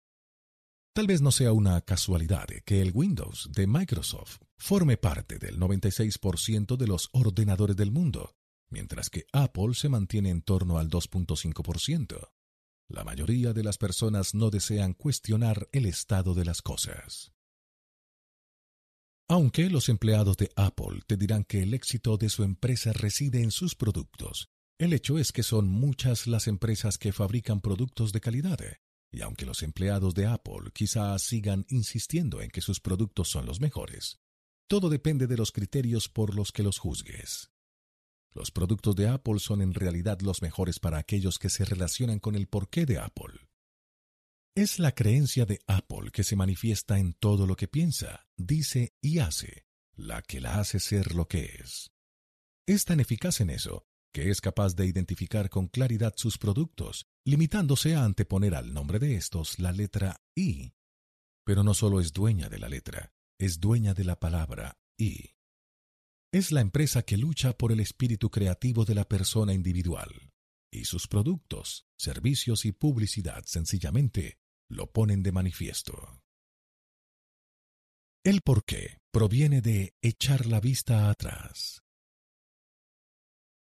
Tal 0.93 1.07
vez 1.07 1.21
no 1.21 1.31
sea 1.31 1.51
una 1.51 1.81
casualidad 1.81 2.47
que 2.65 2.81
el 2.81 2.91
Windows 2.93 3.49
de 3.51 3.67
Microsoft 3.67 4.39
forme 4.57 4.97
parte 4.97 5.39
del 5.39 5.59
96% 5.59 6.77
de 6.77 6.87
los 6.87 7.09
ordenadores 7.11 7.75
del 7.75 7.91
mundo 7.91 8.35
mientras 8.69 9.09
que 9.09 9.25
Apple 9.31 9.73
se 9.73 9.89
mantiene 9.89 10.29
en 10.29 10.41
torno 10.41 10.77
al 10.77 10.89
2.5%. 10.89 12.29
La 12.87 13.03
mayoría 13.03 13.53
de 13.53 13.63
las 13.63 13.77
personas 13.77 14.35
no 14.35 14.49
desean 14.49 14.93
cuestionar 14.93 15.69
el 15.71 15.85
estado 15.85 16.33
de 16.33 16.45
las 16.45 16.61
cosas. 16.61 17.34
Aunque 19.27 19.72
los 19.72 19.90
empleados 19.90 20.38
de 20.38 20.51
Apple 20.56 21.01
te 21.08 21.17
dirán 21.17 21.45
que 21.45 21.63
el 21.63 21.74
éxito 21.74 22.15
de 22.15 22.29
su 22.29 22.43
empresa 22.43 22.93
reside 22.93 23.41
en 23.41 23.49
sus 23.49 23.74
productos, 23.74 24.49
el 24.77 24.93
hecho 24.93 25.17
es 25.17 25.31
que 25.31 25.41
son 25.41 25.67
muchas 25.67 26.27
las 26.27 26.47
empresas 26.47 26.99
que 26.99 27.11
fabrican 27.11 27.59
productos 27.59 28.11
de 28.11 28.22
calidad, 28.22 28.59
y 29.11 29.22
aunque 29.22 29.47
los 29.47 29.63
empleados 29.63 30.13
de 30.13 30.27
Apple 30.27 30.69
quizás 30.75 31.24
sigan 31.24 31.65
insistiendo 31.69 32.40
en 32.40 32.51
que 32.51 32.61
sus 32.61 32.79
productos 32.79 33.27
son 33.27 33.47
los 33.47 33.59
mejores, 33.59 34.19
todo 34.67 34.90
depende 34.90 35.25
de 35.25 35.38
los 35.38 35.51
criterios 35.51 36.08
por 36.08 36.35
los 36.35 36.51
que 36.51 36.61
los 36.61 36.77
juzgues. 36.77 37.49
Los 38.31 38.51
productos 38.51 38.95
de 38.95 39.08
Apple 39.08 39.40
son 39.40 39.63
en 39.63 39.74
realidad 39.74 40.19
los 40.22 40.43
mejores 40.43 40.79
para 40.79 40.99
aquellos 40.99 41.40
que 41.40 41.49
se 41.49 41.65
relacionan 41.65 42.19
con 42.19 42.35
el 42.35 42.47
porqué 42.47 42.85
de 42.85 42.99
Apple. 42.99 43.33
Es 44.55 44.79
la 44.79 44.93
creencia 44.93 45.45
de 45.45 45.59
Apple 45.67 46.11
que 46.11 46.23
se 46.23 46.35
manifiesta 46.35 46.97
en 46.97 47.13
todo 47.13 47.45
lo 47.45 47.55
que 47.55 47.67
piensa, 47.67 48.25
dice 48.38 48.95
y 49.01 49.19
hace, 49.19 49.65
la 49.93 50.21
que 50.21 50.39
la 50.39 50.59
hace 50.59 50.79
ser 50.79 51.13
lo 51.13 51.27
que 51.27 51.43
es. 51.59 51.91
Es 52.65 52.85
tan 52.85 52.99
eficaz 52.99 53.41
en 53.41 53.49
eso 53.49 53.85
que 54.13 54.29
es 54.29 54.39
capaz 54.39 54.75
de 54.75 54.85
identificar 54.85 55.49
con 55.49 55.67
claridad 55.67 56.13
sus 56.15 56.38
productos, 56.38 57.05
limitándose 57.25 57.95
a 57.95 58.05
anteponer 58.05 58.55
al 58.55 58.73
nombre 58.73 58.97
de 58.97 59.15
estos 59.15 59.59
la 59.59 59.73
letra 59.73 60.21
I. 60.35 60.73
Pero 61.43 61.63
no 61.63 61.73
solo 61.73 61.99
es 61.99 62.13
dueña 62.13 62.47
de 62.47 62.59
la 62.59 62.69
letra, 62.69 63.13
es 63.38 63.59
dueña 63.59 63.93
de 63.93 64.05
la 64.05 64.17
palabra 64.17 64.79
I 64.97 65.35
es 66.35 66.51
la 66.51 66.59
empresa 66.59 67.03
que 67.03 67.15
lucha 67.15 67.57
por 67.57 67.71
el 67.71 67.79
espíritu 67.79 68.29
creativo 68.29 68.83
de 68.83 68.93
la 68.93 69.07
persona 69.07 69.53
individual, 69.53 70.33
y 70.69 70.83
sus 70.83 71.07
productos, 71.07 71.88
servicios 71.97 72.65
y 72.65 72.73
publicidad 72.73 73.45
sencillamente 73.45 74.38
lo 74.67 74.91
ponen 74.91 75.23
de 75.23 75.31
manifiesto. 75.31 76.21
El 78.23 78.41
porqué 78.41 78.97
proviene 79.11 79.61
de 79.61 79.93
echar 80.01 80.47
la 80.47 80.59
vista 80.59 81.09
atrás. 81.09 81.83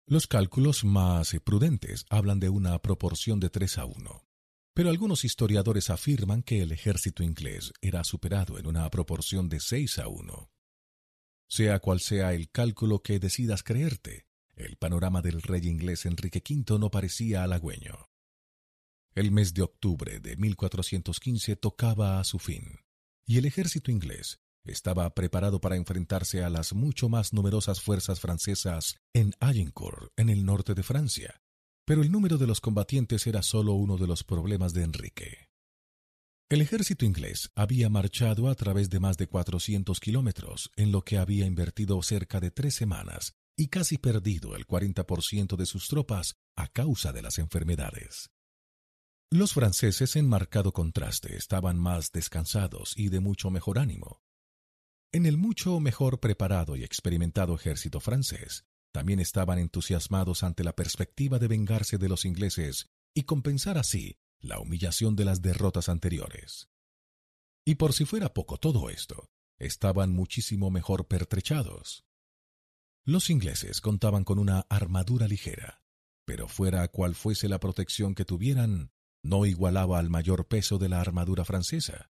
Los 0.06 0.26
cálculos 0.26 0.84
más 0.84 1.34
prudentes 1.42 2.04
hablan 2.10 2.38
de 2.38 2.50
una 2.50 2.78
proporción 2.80 3.40
de 3.40 3.48
3 3.48 3.78
a 3.78 3.84
1, 3.86 4.26
pero 4.74 4.90
algunos 4.90 5.24
historiadores 5.24 5.88
afirman 5.88 6.42
que 6.42 6.60
el 6.60 6.72
ejército 6.72 7.22
inglés 7.22 7.72
era 7.80 8.04
superado 8.04 8.58
en 8.58 8.66
una 8.66 8.88
proporción 8.90 9.48
de 9.48 9.60
6 9.60 10.00
a 10.00 10.08
1. 10.08 10.50
Sea 11.48 11.78
cual 11.78 12.00
sea 12.00 12.34
el 12.34 12.50
cálculo 12.50 13.02
que 13.02 13.18
decidas 13.18 13.62
creerte, 13.62 14.26
el 14.54 14.76
panorama 14.76 15.22
del 15.22 15.40
rey 15.40 15.66
inglés 15.66 16.04
Enrique 16.04 16.42
V 16.46 16.78
no 16.78 16.90
parecía 16.90 17.42
halagüeño. 17.42 18.11
El 19.14 19.30
mes 19.30 19.52
de 19.52 19.60
octubre 19.60 20.20
de 20.20 20.36
1415 20.36 21.56
tocaba 21.56 22.18
a 22.18 22.24
su 22.24 22.38
fin, 22.38 22.80
y 23.26 23.36
el 23.36 23.44
ejército 23.44 23.90
inglés 23.90 24.40
estaba 24.64 25.14
preparado 25.14 25.60
para 25.60 25.76
enfrentarse 25.76 26.42
a 26.42 26.48
las 26.48 26.72
mucho 26.72 27.10
más 27.10 27.34
numerosas 27.34 27.82
fuerzas 27.82 28.20
francesas 28.20 28.96
en 29.12 29.34
Agincourt, 29.38 30.10
en 30.16 30.30
el 30.30 30.46
norte 30.46 30.72
de 30.72 30.82
Francia. 30.82 31.42
Pero 31.84 32.00
el 32.00 32.10
número 32.10 32.38
de 32.38 32.46
los 32.46 32.62
combatientes 32.62 33.26
era 33.26 33.42
solo 33.42 33.74
uno 33.74 33.98
de 33.98 34.06
los 34.06 34.24
problemas 34.24 34.72
de 34.72 34.84
Enrique. 34.84 35.50
El 36.48 36.62
ejército 36.62 37.04
inglés 37.04 37.50
había 37.54 37.90
marchado 37.90 38.48
a 38.48 38.54
través 38.54 38.88
de 38.88 38.98
más 38.98 39.18
de 39.18 39.26
400 39.26 40.00
kilómetros, 40.00 40.70
en 40.74 40.90
lo 40.90 41.02
que 41.02 41.18
había 41.18 41.44
invertido 41.44 42.00
cerca 42.02 42.40
de 42.40 42.50
tres 42.50 42.74
semanas 42.76 43.34
y 43.58 43.68
casi 43.68 43.98
perdido 43.98 44.56
el 44.56 44.66
40% 44.66 45.56
de 45.56 45.66
sus 45.66 45.88
tropas 45.88 46.36
a 46.56 46.68
causa 46.68 47.12
de 47.12 47.20
las 47.20 47.38
enfermedades. 47.38 48.30
Los 49.32 49.54
franceses 49.54 50.14
en 50.16 50.28
marcado 50.28 50.74
contraste 50.74 51.38
estaban 51.38 51.78
más 51.78 52.12
descansados 52.12 52.92
y 52.98 53.08
de 53.08 53.20
mucho 53.20 53.50
mejor 53.50 53.78
ánimo. 53.78 54.20
En 55.10 55.24
el 55.24 55.38
mucho 55.38 55.80
mejor 55.80 56.20
preparado 56.20 56.76
y 56.76 56.84
experimentado 56.84 57.54
ejército 57.54 57.98
francés, 57.98 58.66
también 58.92 59.20
estaban 59.20 59.58
entusiasmados 59.58 60.42
ante 60.42 60.64
la 60.64 60.74
perspectiva 60.74 61.38
de 61.38 61.48
vengarse 61.48 61.96
de 61.96 62.10
los 62.10 62.26
ingleses 62.26 62.90
y 63.14 63.22
compensar 63.22 63.78
así 63.78 64.18
la 64.38 64.58
humillación 64.58 65.16
de 65.16 65.24
las 65.24 65.40
derrotas 65.40 65.88
anteriores. 65.88 66.68
Y 67.64 67.76
por 67.76 67.94
si 67.94 68.04
fuera 68.04 68.34
poco 68.34 68.58
todo 68.58 68.90
esto, 68.90 69.30
estaban 69.58 70.12
muchísimo 70.12 70.70
mejor 70.70 71.08
pertrechados. 71.08 72.04
Los 73.02 73.30
ingleses 73.30 73.80
contaban 73.80 74.24
con 74.24 74.38
una 74.38 74.66
armadura 74.68 75.26
ligera, 75.26 75.80
pero 76.26 76.48
fuera 76.48 76.86
cual 76.88 77.14
fuese 77.14 77.48
la 77.48 77.60
protección 77.60 78.14
que 78.14 78.26
tuvieran, 78.26 78.92
no 79.22 79.46
igualaba 79.46 79.98
al 79.98 80.10
mayor 80.10 80.46
peso 80.46 80.78
de 80.78 80.88
la 80.88 81.00
armadura 81.00 81.44
francesa. 81.44 82.10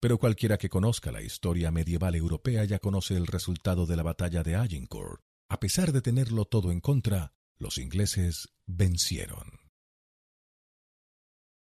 Pero 0.00 0.18
cualquiera 0.18 0.58
que 0.58 0.68
conozca 0.68 1.10
la 1.10 1.22
historia 1.22 1.70
medieval 1.70 2.14
europea 2.14 2.64
ya 2.64 2.78
conoce 2.78 3.16
el 3.16 3.26
resultado 3.26 3.86
de 3.86 3.96
la 3.96 4.02
batalla 4.02 4.42
de 4.42 4.54
Agincourt. 4.54 5.22
A 5.48 5.60
pesar 5.60 5.92
de 5.92 6.02
tenerlo 6.02 6.44
todo 6.44 6.72
en 6.72 6.80
contra, 6.80 7.32
los 7.58 7.78
ingleses 7.78 8.48
vencieron. 8.66 9.64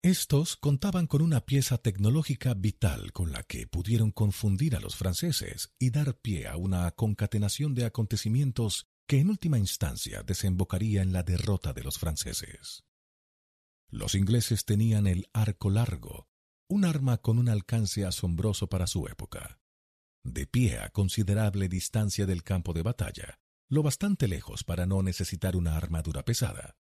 Estos 0.02 0.56
contaban 0.56 1.08
con 1.08 1.22
una 1.22 1.46
pieza 1.46 1.78
tecnológica 1.78 2.54
vital 2.54 3.12
con 3.12 3.34
la 3.34 3.44
que 3.44 3.68
pudieron 3.68 4.12
confundir 4.12 4.78
a 4.78 4.80
los 4.80 4.96
franceses 4.96 5.74
y 5.78 5.90
dar 5.90 6.18
pie 6.22 6.48
a 6.48 6.56
una 6.56 6.90
concatenación 6.92 7.76
de 7.76 7.84
acontecimientos 7.84 8.88
que 9.06 9.20
en 9.20 9.30
última 9.30 9.58
instancia 9.58 10.24
desembocaría 10.24 11.02
en 11.02 11.12
la 11.12 11.24
derrota 11.24 11.74
de 11.74 11.84
los 11.84 12.00
franceses. 12.00 12.86
Los 13.90 14.16
ingleses 14.16 14.66
tenían 14.66 15.08
el 15.08 15.30
arco 15.34 15.70
largo, 15.70 16.28
un 16.68 16.86
arma 16.86 17.18
con 17.18 17.40
un 17.40 17.50
alcance 17.50 18.06
asombroso 18.06 18.68
para 18.68 18.86
su 18.86 19.08
época. 19.08 19.60
De 20.24 20.46
pie 20.46 20.80
a 20.80 20.90
considerable 20.90 21.68
distancia 21.70 22.26
del 22.26 22.44
campo 22.44 22.74
de 22.74 22.84
batalla, 22.84 23.40
lo 23.68 23.82
bastante 23.82 24.28
lejos 24.28 24.64
para 24.64 24.86
no 24.86 25.02
necesitar 25.02 25.56
una 25.56 25.76
armadura 25.76 26.24
pesada, 26.24 26.76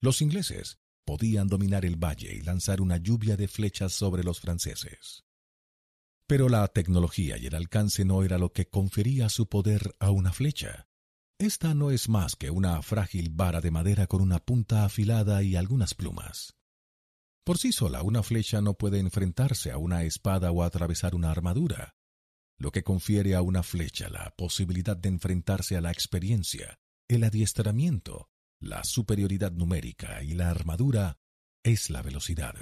los 0.00 0.22
ingleses 0.22 0.78
podían 1.04 1.48
dominar 1.48 1.84
el 1.84 1.96
valle 1.96 2.34
y 2.34 2.42
lanzar 2.42 2.80
una 2.80 2.96
lluvia 2.98 3.36
de 3.36 3.48
flechas 3.48 3.92
sobre 3.92 4.24
los 4.24 4.40
franceses. 4.40 5.24
Pero 6.26 6.48
la 6.48 6.66
tecnología 6.68 7.38
y 7.38 7.46
el 7.46 7.54
alcance 7.54 8.04
no 8.04 8.22
era 8.22 8.36
lo 8.36 8.52
que 8.52 8.68
confería 8.68 9.28
su 9.28 9.48
poder 9.48 9.96
a 9.98 10.10
una 10.10 10.32
flecha. 10.32 10.87
Esta 11.40 11.72
no 11.72 11.92
es 11.92 12.08
más 12.08 12.34
que 12.34 12.50
una 12.50 12.82
frágil 12.82 13.30
vara 13.30 13.60
de 13.60 13.70
madera 13.70 14.08
con 14.08 14.20
una 14.20 14.40
punta 14.40 14.84
afilada 14.84 15.44
y 15.44 15.54
algunas 15.54 15.94
plumas. 15.94 16.56
Por 17.44 17.58
sí 17.58 17.70
sola 17.70 18.02
una 18.02 18.24
flecha 18.24 18.60
no 18.60 18.74
puede 18.74 18.98
enfrentarse 18.98 19.70
a 19.70 19.78
una 19.78 20.02
espada 20.02 20.50
o 20.50 20.64
atravesar 20.64 21.14
una 21.14 21.30
armadura. 21.30 21.94
lo 22.60 22.72
que 22.72 22.82
confiere 22.82 23.36
a 23.36 23.42
una 23.42 23.62
flecha 23.62 24.08
la 24.08 24.34
posibilidad 24.36 24.96
de 24.96 25.08
enfrentarse 25.08 25.76
a 25.76 25.80
la 25.80 25.92
experiencia, 25.92 26.80
el 27.06 27.22
adiestramiento, 27.22 28.30
la 28.60 28.82
superioridad 28.82 29.52
numérica 29.52 30.24
y 30.24 30.34
la 30.34 30.50
armadura, 30.50 31.18
es 31.62 31.88
la 31.88 32.02
velocidad. 32.02 32.54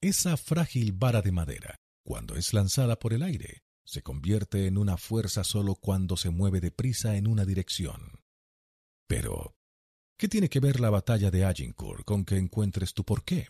Esa 0.00 0.38
frágil 0.38 0.92
vara 0.92 1.20
de 1.20 1.32
madera, 1.32 1.76
cuando 2.02 2.34
es 2.36 2.54
lanzada 2.54 2.98
por 2.98 3.12
el 3.12 3.22
aire, 3.22 3.62
se 3.84 4.02
convierte 4.02 4.66
en 4.66 4.78
una 4.78 4.96
fuerza 4.96 5.44
solo 5.44 5.74
cuando 5.74 6.16
se 6.16 6.30
mueve 6.30 6.60
deprisa 6.60 7.16
en 7.16 7.26
una 7.26 7.44
dirección. 7.44 8.20
Pero, 9.06 9.56
¿qué 10.18 10.28
tiene 10.28 10.48
que 10.48 10.60
ver 10.60 10.80
la 10.80 10.90
batalla 10.90 11.30
de 11.30 11.44
Agincourt 11.44 12.04
con 12.04 12.24
que 12.24 12.36
encuentres 12.36 12.94
tu 12.94 13.04
porqué? 13.04 13.48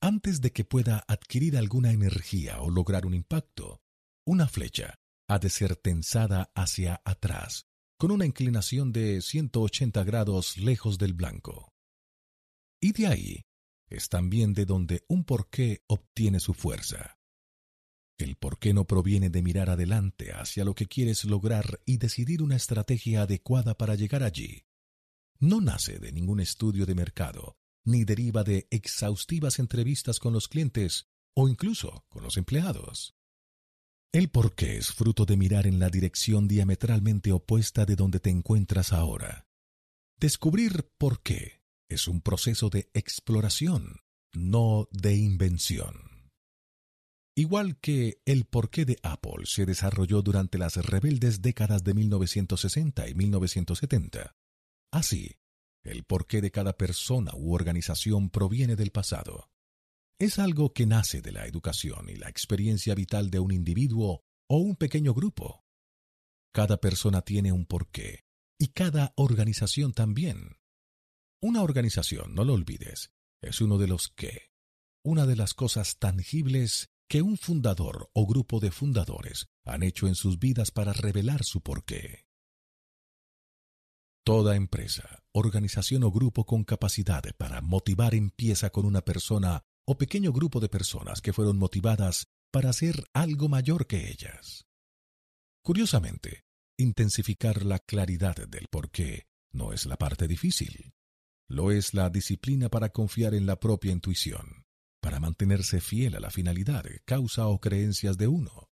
Antes 0.00 0.40
de 0.40 0.50
que 0.50 0.64
pueda 0.64 1.04
adquirir 1.06 1.56
alguna 1.56 1.92
energía 1.92 2.60
o 2.60 2.70
lograr 2.70 3.06
un 3.06 3.14
impacto, 3.14 3.80
una 4.26 4.48
flecha 4.48 4.98
ha 5.28 5.38
de 5.38 5.48
ser 5.48 5.76
tensada 5.76 6.50
hacia 6.54 7.00
atrás, 7.04 7.66
con 7.98 8.10
una 8.10 8.26
inclinación 8.26 8.92
de 8.92 9.20
180 9.20 10.02
grados 10.02 10.58
lejos 10.58 10.98
del 10.98 11.14
blanco. 11.14 11.72
Y 12.80 12.92
de 12.92 13.06
ahí 13.06 13.42
es 13.88 14.08
también 14.08 14.54
de 14.54 14.66
donde 14.66 15.04
un 15.08 15.24
porqué 15.24 15.84
obtiene 15.86 16.40
su 16.40 16.54
fuerza. 16.54 17.21
El 18.18 18.36
porqué 18.36 18.72
no 18.74 18.86
proviene 18.86 19.30
de 19.30 19.42
mirar 19.42 19.70
adelante 19.70 20.32
hacia 20.32 20.64
lo 20.64 20.74
que 20.74 20.86
quieres 20.86 21.24
lograr 21.24 21.80
y 21.86 21.98
decidir 21.98 22.42
una 22.42 22.56
estrategia 22.56 23.22
adecuada 23.22 23.76
para 23.76 23.94
llegar 23.94 24.22
allí. 24.22 24.64
No 25.38 25.60
nace 25.60 25.98
de 25.98 26.12
ningún 26.12 26.40
estudio 26.40 26.86
de 26.86 26.94
mercado, 26.94 27.56
ni 27.84 28.04
deriva 28.04 28.44
de 28.44 28.68
exhaustivas 28.70 29.58
entrevistas 29.58 30.20
con 30.20 30.32
los 30.32 30.48
clientes 30.48 31.08
o 31.34 31.48
incluso 31.48 32.04
con 32.08 32.22
los 32.22 32.36
empleados. 32.36 33.16
El 34.12 34.28
porqué 34.28 34.76
es 34.76 34.92
fruto 34.92 35.24
de 35.24 35.36
mirar 35.36 35.66
en 35.66 35.78
la 35.78 35.88
dirección 35.88 36.46
diametralmente 36.46 37.32
opuesta 37.32 37.86
de 37.86 37.96
donde 37.96 38.20
te 38.20 38.28
encuentras 38.28 38.92
ahora. 38.92 39.46
Descubrir 40.18 40.90
por 40.98 41.22
qué 41.22 41.62
es 41.88 42.06
un 42.08 42.20
proceso 42.20 42.68
de 42.68 42.90
exploración, 42.92 44.00
no 44.34 44.88
de 44.92 45.16
invención. 45.16 46.11
Igual 47.34 47.78
que 47.78 48.20
el 48.26 48.44
porqué 48.44 48.84
de 48.84 48.98
Apple 49.02 49.46
se 49.46 49.64
desarrolló 49.64 50.20
durante 50.20 50.58
las 50.58 50.76
rebeldes 50.76 51.40
décadas 51.40 51.82
de 51.82 51.94
1960 51.94 53.08
y 53.08 53.14
1970, 53.14 54.36
así 54.90 55.38
el 55.82 56.04
porqué 56.04 56.40
de 56.40 56.50
cada 56.50 56.76
persona 56.76 57.32
u 57.34 57.54
organización 57.54 58.30
proviene 58.30 58.76
del 58.76 58.90
pasado. 58.90 59.50
Es 60.18 60.38
algo 60.38 60.72
que 60.72 60.86
nace 60.86 61.22
de 61.22 61.32
la 61.32 61.46
educación 61.46 62.08
y 62.08 62.16
la 62.16 62.28
experiencia 62.28 62.94
vital 62.94 63.30
de 63.30 63.40
un 63.40 63.50
individuo 63.50 64.24
o 64.48 64.58
un 64.58 64.76
pequeño 64.76 65.14
grupo. 65.14 65.64
Cada 66.52 66.80
persona 66.80 67.22
tiene 67.22 67.50
un 67.50 67.64
porqué 67.64 68.26
y 68.58 68.68
cada 68.68 69.14
organización 69.16 69.92
también. 69.92 70.58
Una 71.40 71.62
organización, 71.62 72.34
no 72.34 72.44
lo 72.44 72.52
olvides, 72.52 73.10
es 73.40 73.60
uno 73.60 73.78
de 73.78 73.88
los 73.88 74.10
qué, 74.10 74.52
una 75.02 75.26
de 75.26 75.34
las 75.34 75.54
cosas 75.54 75.98
tangibles 75.98 76.92
que 77.12 77.20
un 77.20 77.36
fundador 77.36 78.08
o 78.14 78.26
grupo 78.26 78.58
de 78.58 78.70
fundadores 78.70 79.46
han 79.66 79.82
hecho 79.82 80.06
en 80.06 80.14
sus 80.14 80.38
vidas 80.38 80.70
para 80.70 80.94
revelar 80.94 81.44
su 81.44 81.60
porqué. 81.60 82.24
Toda 84.24 84.56
empresa, 84.56 85.22
organización 85.32 86.04
o 86.04 86.10
grupo 86.10 86.46
con 86.46 86.64
capacidad 86.64 87.22
para 87.36 87.60
motivar 87.60 88.14
empieza 88.14 88.70
con 88.70 88.86
una 88.86 89.02
persona 89.02 89.62
o 89.84 89.98
pequeño 89.98 90.32
grupo 90.32 90.58
de 90.58 90.70
personas 90.70 91.20
que 91.20 91.34
fueron 91.34 91.58
motivadas 91.58 92.28
para 92.50 92.70
hacer 92.70 93.04
algo 93.12 93.50
mayor 93.50 93.86
que 93.86 94.08
ellas. 94.08 94.64
Curiosamente, 95.62 96.46
intensificar 96.78 97.66
la 97.66 97.78
claridad 97.78 98.36
del 98.48 98.68
porqué 98.68 99.26
no 99.50 99.74
es 99.74 99.84
la 99.84 99.98
parte 99.98 100.26
difícil. 100.26 100.94
Lo 101.46 101.72
es 101.72 101.92
la 101.92 102.08
disciplina 102.08 102.70
para 102.70 102.88
confiar 102.88 103.34
en 103.34 103.44
la 103.44 103.60
propia 103.60 103.92
intuición, 103.92 104.61
para 105.02 105.20
mantenerse 105.20 105.82
fiel 105.82 106.14
a 106.16 106.20
la 106.20 106.30
finalidad, 106.30 106.86
causa 107.04 107.46
o 107.48 107.60
creencias 107.60 108.16
de 108.16 108.28
uno, 108.28 108.72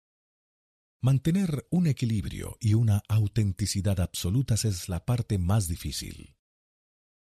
Mantener 1.01 1.65
un 1.72 1.88
equilibrio 1.88 2.58
y 2.60 2.74
una 2.74 3.01
autenticidad 3.08 4.01
absolutas 4.01 4.65
es 4.65 4.90
la 4.90 5.06
parte 5.06 5.38
más 5.38 5.69
difícil. 5.69 6.35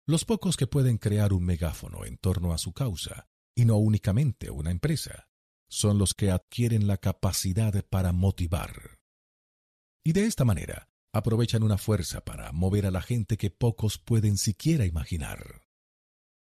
Los 0.05 0.23
pocos 0.23 0.55
que 0.55 0.67
pueden 0.67 0.97
crear 0.97 1.33
un 1.33 1.43
megáfono 1.43 2.05
en 2.05 2.17
torno 2.17 2.53
a 2.53 2.59
su 2.59 2.71
causa, 2.71 3.27
y 3.53 3.65
no 3.65 3.75
únicamente 3.75 4.51
una 4.51 4.71
empresa, 4.71 5.27
son 5.69 5.97
los 5.97 6.13
que 6.13 6.31
adquieren 6.31 6.87
la 6.87 6.95
capacidad 6.95 7.85
para 7.89 8.13
motivar. 8.13 8.99
Y 10.05 10.13
de 10.13 10.27
esta 10.27 10.45
manera, 10.45 10.89
aprovechan 11.11 11.61
una 11.61 11.77
fuerza 11.77 12.23
para 12.23 12.53
mover 12.53 12.85
a 12.85 12.91
la 12.91 13.01
gente 13.01 13.35
que 13.35 13.49
pocos 13.49 13.97
pueden 13.97 14.37
siquiera 14.37 14.85
imaginar. 14.85 15.66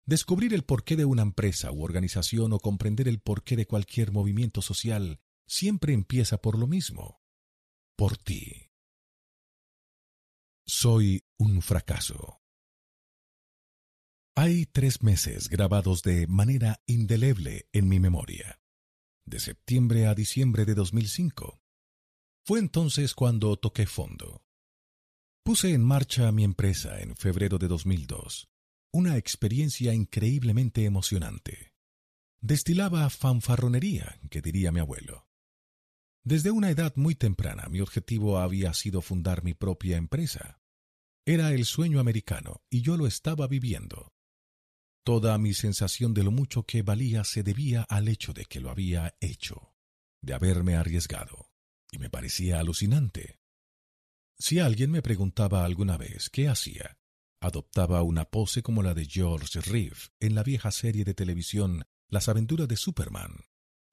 Descubrir 0.07 0.53
el 0.53 0.63
porqué 0.63 0.95
de 0.95 1.03
una 1.03 1.21
empresa 1.21 1.69
u 1.73 1.83
organización 1.83 2.53
o 2.53 2.59
comprender 2.59 3.09
el 3.09 3.19
porqué 3.19 3.57
de 3.57 3.67
cualquier 3.67 4.13
movimiento 4.13 4.61
social 4.61 5.19
siempre 5.45 5.91
empieza 5.91 6.37
por 6.37 6.57
lo 6.57 6.65
mismo, 6.65 7.21
por 7.97 8.15
ti. 8.15 8.71
Soy 10.65 11.25
un 11.37 11.61
fracaso. 11.61 12.41
Hay 14.33 14.65
tres 14.67 15.03
meses 15.03 15.49
grabados 15.49 16.03
de 16.03 16.25
manera 16.25 16.81
indeleble 16.85 17.67
en 17.73 17.89
mi 17.89 17.99
memoria, 17.99 18.61
de 19.25 19.41
septiembre 19.41 20.07
a 20.07 20.15
diciembre 20.15 20.63
de 20.63 20.75
2005. 20.75 21.61
Fue 22.45 22.59
entonces 22.59 23.13
cuando 23.13 23.57
toqué 23.57 23.85
fondo. 23.85 24.45
Puse 25.43 25.73
en 25.73 25.83
marcha 25.83 26.31
mi 26.31 26.45
empresa 26.45 27.01
en 27.01 27.17
febrero 27.17 27.57
de 27.57 27.67
2002, 27.67 28.47
una 28.91 29.17
experiencia 29.17 29.93
increíblemente 29.93 30.85
emocionante. 30.85 31.73
Destilaba 32.39 33.09
fanfarronería, 33.09 34.19
que 34.29 34.41
diría 34.41 34.71
mi 34.71 34.79
abuelo. 34.79 35.27
Desde 36.23 36.51
una 36.51 36.69
edad 36.69 36.93
muy 36.95 37.15
temprana 37.15 37.67
mi 37.69 37.79
objetivo 37.79 38.39
había 38.39 38.73
sido 38.73 39.01
fundar 39.01 39.43
mi 39.43 39.53
propia 39.53 39.97
empresa. 39.97 40.59
Era 41.25 41.53
el 41.53 41.65
sueño 41.65 41.99
americano 41.99 42.61
y 42.69 42.81
yo 42.81 42.97
lo 42.97 43.07
estaba 43.07 43.47
viviendo. 43.47 44.13
Toda 45.03 45.37
mi 45.37 45.53
sensación 45.53 46.13
de 46.13 46.23
lo 46.23 46.31
mucho 46.31 46.63
que 46.63 46.81
valía 46.81 47.23
se 47.23 47.43
debía 47.43 47.83
al 47.83 48.09
hecho 48.09 48.33
de 48.33 48.45
que 48.45 48.59
lo 48.59 48.69
había 48.69 49.15
hecho, 49.21 49.73
de 50.21 50.33
haberme 50.33 50.75
arriesgado, 50.75 51.49
y 51.91 51.97
me 51.97 52.09
parecía 52.09 52.59
alucinante. 52.59 53.39
Si 54.37 54.59
alguien 54.59 54.91
me 54.91 55.01
preguntaba 55.01 55.63
alguna 55.63 55.97
vez 55.97 56.29
qué 56.29 56.49
hacía, 56.49 56.97
adoptaba 57.39 58.03
una 58.03 58.25
pose 58.25 58.63
como 58.63 58.83
la 58.83 58.93
de 58.93 59.05
George 59.05 59.61
Reeve 59.61 59.97
en 60.19 60.35
la 60.35 60.43
vieja 60.43 60.71
serie 60.71 61.05
de 61.05 61.13
televisión 61.13 61.85
Las 62.09 62.29
aventuras 62.29 62.67
de 62.67 62.77
Superman, 62.77 63.45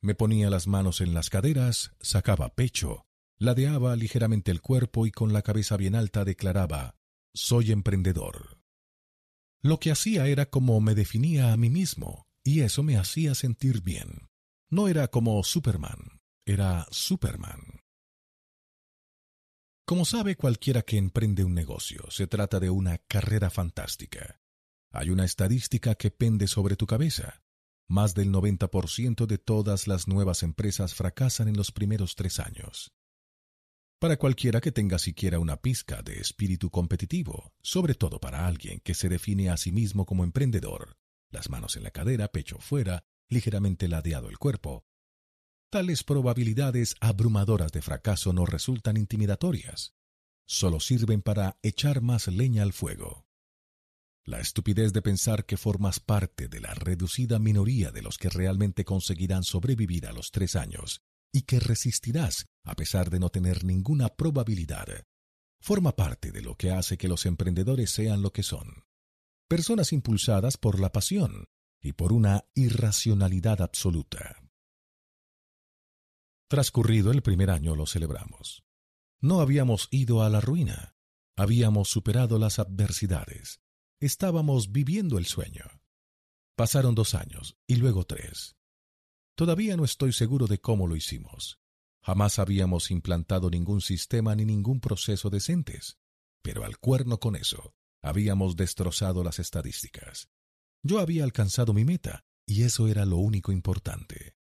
me 0.04 0.14
ponía 0.14 0.50
las 0.50 0.66
manos 0.66 1.00
en 1.00 1.14
las 1.14 1.30
caderas, 1.30 1.92
sacaba 1.98 2.54
pecho, 2.54 3.06
ladeaba 3.38 3.96
ligeramente 3.96 4.50
el 4.50 4.60
cuerpo 4.60 5.06
y 5.06 5.10
con 5.10 5.32
la 5.32 5.40
cabeza 5.40 5.78
bien 5.78 5.94
alta 5.94 6.26
declaraba 6.26 6.98
Soy 7.32 7.72
emprendedor. 7.72 8.58
Lo 9.62 9.80
que 9.80 9.90
hacía 9.90 10.26
era 10.26 10.44
como 10.50 10.78
me 10.82 10.94
definía 10.94 11.54
a 11.54 11.56
mí 11.56 11.70
mismo, 11.70 12.26
y 12.44 12.60
eso 12.60 12.82
me 12.82 12.98
hacía 12.98 13.34
sentir 13.34 13.80
bien. 13.80 14.28
No 14.68 14.88
era 14.88 15.08
como 15.08 15.42
Superman, 15.42 16.20
era 16.44 16.86
Superman. 16.90 17.80
Como 19.86 20.06
sabe 20.06 20.34
cualquiera 20.34 20.80
que 20.80 20.96
emprende 20.96 21.44
un 21.44 21.52
negocio, 21.52 22.10
se 22.10 22.26
trata 22.26 22.58
de 22.58 22.70
una 22.70 22.96
carrera 22.96 23.50
fantástica. 23.50 24.40
Hay 24.90 25.10
una 25.10 25.26
estadística 25.26 25.94
que 25.94 26.10
pende 26.10 26.46
sobre 26.46 26.76
tu 26.76 26.86
cabeza. 26.86 27.42
Más 27.86 28.14
del 28.14 28.32
90% 28.32 29.26
de 29.26 29.36
todas 29.36 29.86
las 29.86 30.08
nuevas 30.08 30.42
empresas 30.42 30.94
fracasan 30.94 31.48
en 31.48 31.56
los 31.58 31.70
primeros 31.70 32.14
tres 32.14 32.40
años. 32.40 32.94
Para 33.98 34.16
cualquiera 34.16 34.62
que 34.62 34.72
tenga 34.72 34.98
siquiera 34.98 35.38
una 35.38 35.58
pizca 35.58 36.00
de 36.00 36.18
espíritu 36.18 36.70
competitivo, 36.70 37.52
sobre 37.60 37.94
todo 37.94 38.20
para 38.20 38.46
alguien 38.46 38.80
que 38.80 38.94
se 38.94 39.10
define 39.10 39.50
a 39.50 39.58
sí 39.58 39.70
mismo 39.70 40.06
como 40.06 40.24
emprendedor, 40.24 40.96
las 41.28 41.50
manos 41.50 41.76
en 41.76 41.82
la 41.82 41.90
cadera, 41.90 42.28
pecho 42.28 42.58
fuera, 42.58 43.04
ligeramente 43.28 43.86
ladeado 43.88 44.30
el 44.30 44.38
cuerpo, 44.38 44.86
tales 45.74 46.04
probabilidades 46.04 46.94
abrumadoras 47.00 47.72
de 47.72 47.82
fracaso 47.82 48.32
no 48.32 48.46
resultan 48.46 48.96
intimidatorias, 48.96 49.92
solo 50.46 50.78
sirven 50.78 51.20
para 51.20 51.58
echar 51.64 52.00
más 52.00 52.28
leña 52.28 52.62
al 52.62 52.72
fuego. 52.72 53.26
La 54.24 54.38
estupidez 54.38 54.92
de 54.92 55.02
pensar 55.02 55.46
que 55.46 55.56
formas 55.56 55.98
parte 55.98 56.46
de 56.46 56.60
la 56.60 56.74
reducida 56.74 57.40
minoría 57.40 57.90
de 57.90 58.02
los 58.02 58.18
que 58.18 58.28
realmente 58.28 58.84
conseguirán 58.84 59.42
sobrevivir 59.42 60.06
a 60.06 60.12
los 60.12 60.30
tres 60.30 60.54
años 60.54 61.02
y 61.32 61.42
que 61.42 61.58
resistirás 61.58 62.46
a 62.62 62.76
pesar 62.76 63.10
de 63.10 63.18
no 63.18 63.30
tener 63.30 63.64
ninguna 63.64 64.10
probabilidad, 64.10 64.86
forma 65.60 65.96
parte 65.96 66.30
de 66.30 66.42
lo 66.42 66.54
que 66.54 66.70
hace 66.70 66.96
que 66.96 67.08
los 67.08 67.26
emprendedores 67.26 67.90
sean 67.90 68.22
lo 68.22 68.32
que 68.32 68.44
son. 68.44 68.84
Personas 69.48 69.92
impulsadas 69.92 70.56
por 70.56 70.78
la 70.78 70.92
pasión 70.92 71.48
y 71.82 71.94
por 71.94 72.12
una 72.12 72.44
irracionalidad 72.54 73.60
absoluta. 73.60 74.43
Transcurrido 76.54 77.10
el 77.10 77.20
primer 77.20 77.50
año 77.50 77.74
lo 77.74 77.84
celebramos. 77.84 78.62
No 79.20 79.40
habíamos 79.40 79.88
ido 79.90 80.22
a 80.22 80.28
la 80.28 80.40
ruina, 80.40 80.94
habíamos 81.34 81.88
superado 81.88 82.38
las 82.38 82.60
adversidades, 82.60 83.60
estábamos 83.98 84.70
viviendo 84.70 85.18
el 85.18 85.26
sueño. 85.26 85.64
Pasaron 86.54 86.94
dos 86.94 87.16
años 87.16 87.56
y 87.66 87.74
luego 87.74 88.04
tres. 88.04 88.54
Todavía 89.34 89.76
no 89.76 89.84
estoy 89.84 90.12
seguro 90.12 90.46
de 90.46 90.60
cómo 90.60 90.86
lo 90.86 90.94
hicimos. 90.94 91.58
Jamás 92.04 92.38
habíamos 92.38 92.92
implantado 92.92 93.50
ningún 93.50 93.80
sistema 93.80 94.36
ni 94.36 94.44
ningún 94.44 94.78
proceso 94.78 95.30
decentes, 95.30 95.98
pero 96.40 96.64
al 96.64 96.78
cuerno 96.78 97.18
con 97.18 97.34
eso, 97.34 97.74
habíamos 98.00 98.54
destrozado 98.54 99.24
las 99.24 99.40
estadísticas. 99.40 100.28
Yo 100.84 101.00
había 101.00 101.24
alcanzado 101.24 101.74
mi 101.74 101.84
meta, 101.84 102.24
y 102.46 102.62
eso 102.62 102.86
era 102.86 103.04
lo 103.06 103.16
único 103.16 103.50
importante. 103.50 104.36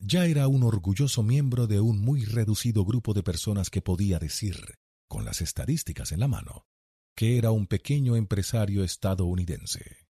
Ya 0.00 0.26
era 0.26 0.48
un 0.48 0.62
orgulloso 0.62 1.22
miembro 1.22 1.66
de 1.66 1.80
un 1.80 1.98
muy 1.98 2.24
reducido 2.24 2.84
grupo 2.84 3.14
de 3.14 3.22
personas 3.22 3.68
que 3.68 3.82
podía 3.82 4.18
decir, 4.18 4.74
con 5.08 5.24
las 5.24 5.40
estadísticas 5.40 6.12
en 6.12 6.20
la 6.20 6.28
mano, 6.28 6.66
que 7.16 7.36
era 7.36 7.50
un 7.50 7.66
pequeño 7.66 8.14
empresario 8.14 8.84
estadounidense. 8.84 10.08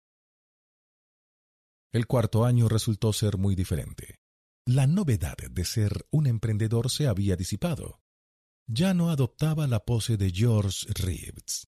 El 1.93 2.07
cuarto 2.07 2.45
año 2.45 2.69
resultó 2.69 3.13
ser 3.13 3.37
muy 3.37 3.55
diferente. 3.55 4.17
La 4.65 4.87
novedad 4.87 5.37
de 5.51 5.65
ser 5.65 6.07
un 6.11 6.27
emprendedor 6.27 6.91
se 6.91 7.09
había 7.09 7.37
disipado. 7.37 8.01
Ya 8.67 8.95
no 8.95 9.11
adoptaba 9.11 9.67
la 9.67 9.85
pose 9.85 10.17
de 10.17 10.31
George 10.31 10.87
Reeves. 10.95 11.67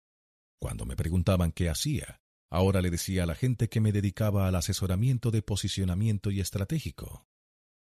Cuando 0.61 0.87
me 0.87 0.97
preguntaban 0.97 1.51
qué 1.53 1.69
hacía, 1.69 2.23
ahora 2.51 2.81
le 2.81 2.91
decía 2.91 3.25
a 3.25 3.27
la 3.27 3.35
gente 3.35 3.69
que 3.69 3.81
me 3.81 3.93
dedicaba 3.93 4.47
al 4.47 4.55
asesoramiento 4.55 5.31
de 5.31 5.43
posicionamiento 5.43 6.31
y 6.31 6.41
estratégico. 6.41 7.27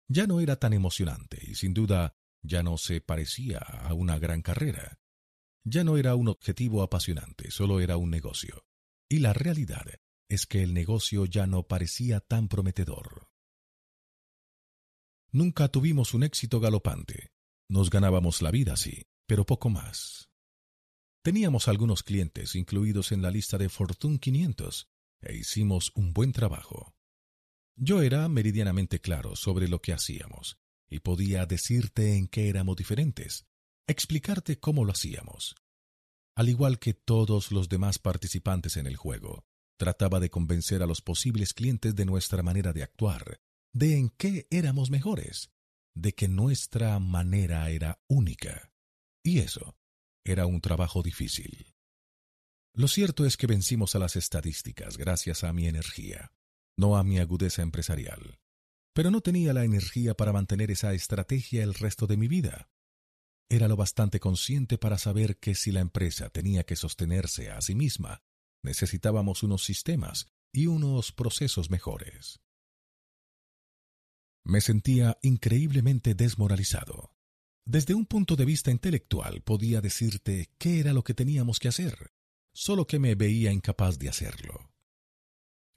Ya 0.08 0.26
no 0.26 0.40
era 0.40 0.56
tan 0.56 0.72
emocionante 0.72 1.38
y 1.46 1.54
sin 1.54 1.74
duda 1.74 2.14
ya 2.42 2.62
no 2.62 2.78
se 2.78 3.00
parecía 3.00 3.58
a 3.58 3.92
una 3.94 4.18
gran 4.18 4.42
carrera. 4.42 4.98
Ya 5.64 5.84
no 5.84 5.98
era 5.98 6.14
un 6.14 6.28
objetivo 6.28 6.82
apasionante, 6.82 7.50
solo 7.50 7.80
era 7.80 7.96
un 7.96 8.10
negocio. 8.10 8.64
Y 9.08 9.18
la 9.18 9.34
realidad 9.34 9.84
es 10.28 10.46
que 10.46 10.62
el 10.62 10.72
negocio 10.72 11.26
ya 11.26 11.46
no 11.46 11.66
parecía 11.66 12.20
tan 12.20 12.48
prometedor. 12.48 13.28
Nunca 15.30 15.68
tuvimos 15.68 16.14
un 16.14 16.22
éxito 16.22 16.58
galopante. 16.58 17.32
Nos 17.68 17.90
ganábamos 17.90 18.40
la 18.40 18.50
vida, 18.50 18.76
sí, 18.76 19.02
pero 19.26 19.44
poco 19.44 19.68
más. 19.68 20.30
Teníamos 21.22 21.68
algunos 21.68 22.02
clientes 22.02 22.54
incluidos 22.54 23.12
en 23.12 23.20
la 23.20 23.30
lista 23.30 23.58
de 23.58 23.68
Fortune 23.68 24.18
500 24.18 24.88
e 25.20 25.36
hicimos 25.36 25.92
un 25.94 26.14
buen 26.14 26.32
trabajo. 26.32 26.94
Yo 27.80 28.02
era 28.02 28.28
meridianamente 28.28 29.00
claro 29.00 29.36
sobre 29.36 29.68
lo 29.68 29.80
que 29.80 29.92
hacíamos 29.92 30.58
y 30.90 31.00
podía 31.00 31.46
decirte 31.46 32.16
en 32.16 32.26
qué 32.26 32.48
éramos 32.48 32.76
diferentes, 32.76 33.46
explicarte 33.86 34.58
cómo 34.58 34.84
lo 34.84 34.92
hacíamos. 34.92 35.54
Al 36.34 36.48
igual 36.48 36.78
que 36.78 36.94
todos 36.94 37.52
los 37.52 37.68
demás 37.68 37.98
participantes 37.98 38.76
en 38.76 38.86
el 38.86 38.96
juego, 38.96 39.44
Trataba 39.78 40.18
de 40.18 40.28
convencer 40.28 40.82
a 40.82 40.86
los 40.86 41.00
posibles 41.00 41.54
clientes 41.54 41.94
de 41.94 42.04
nuestra 42.04 42.42
manera 42.42 42.72
de 42.72 42.82
actuar, 42.82 43.40
de 43.72 43.96
en 43.96 44.10
qué 44.10 44.48
éramos 44.50 44.90
mejores, 44.90 45.52
de 45.94 46.14
que 46.14 46.26
nuestra 46.26 46.98
manera 46.98 47.70
era 47.70 48.02
única. 48.08 48.72
Y 49.22 49.38
eso 49.38 49.78
era 50.24 50.46
un 50.46 50.60
trabajo 50.60 51.00
difícil. 51.02 51.76
Lo 52.74 52.88
cierto 52.88 53.24
es 53.24 53.36
que 53.36 53.46
vencimos 53.46 53.94
a 53.94 54.00
las 54.00 54.16
estadísticas 54.16 54.96
gracias 54.96 55.44
a 55.44 55.52
mi 55.52 55.68
energía, 55.68 56.32
no 56.78 56.96
a 56.96 57.04
mi 57.04 57.18
agudeza 57.18 57.60
empresarial. 57.60 58.38
Pero 58.94 59.10
no 59.10 59.20
tenía 59.20 59.52
la 59.52 59.64
energía 59.64 60.14
para 60.14 60.32
mantener 60.32 60.70
esa 60.70 60.94
estrategia 60.94 61.62
el 61.62 61.74
resto 61.74 62.06
de 62.06 62.16
mi 62.16 62.28
vida. 62.28 62.70
Era 63.50 63.68
lo 63.68 63.76
bastante 63.76 64.20
consciente 64.20 64.78
para 64.78 64.96
saber 64.96 65.38
que 65.38 65.54
si 65.54 65.72
la 65.72 65.80
empresa 65.80 66.30
tenía 66.30 66.64
que 66.64 66.76
sostenerse 66.76 67.50
a 67.50 67.60
sí 67.60 67.74
misma, 67.74 68.22
necesitábamos 68.62 69.42
unos 69.42 69.64
sistemas 69.64 70.28
y 70.52 70.66
unos 70.66 71.12
procesos 71.12 71.68
mejores. 71.68 72.40
Me 74.44 74.60
sentía 74.60 75.18
increíblemente 75.22 76.14
desmoralizado. 76.14 77.12
Desde 77.66 77.94
un 77.94 78.06
punto 78.06 78.36
de 78.36 78.44
vista 78.44 78.70
intelectual 78.70 79.42
podía 79.42 79.80
decirte 79.80 80.54
qué 80.58 80.80
era 80.80 80.92
lo 80.92 81.02
que 81.02 81.14
teníamos 81.14 81.58
que 81.58 81.68
hacer, 81.68 82.12
solo 82.54 82.86
que 82.86 82.98
me 82.98 83.14
veía 83.14 83.52
incapaz 83.52 83.98
de 83.98 84.08
hacerlo. 84.08 84.70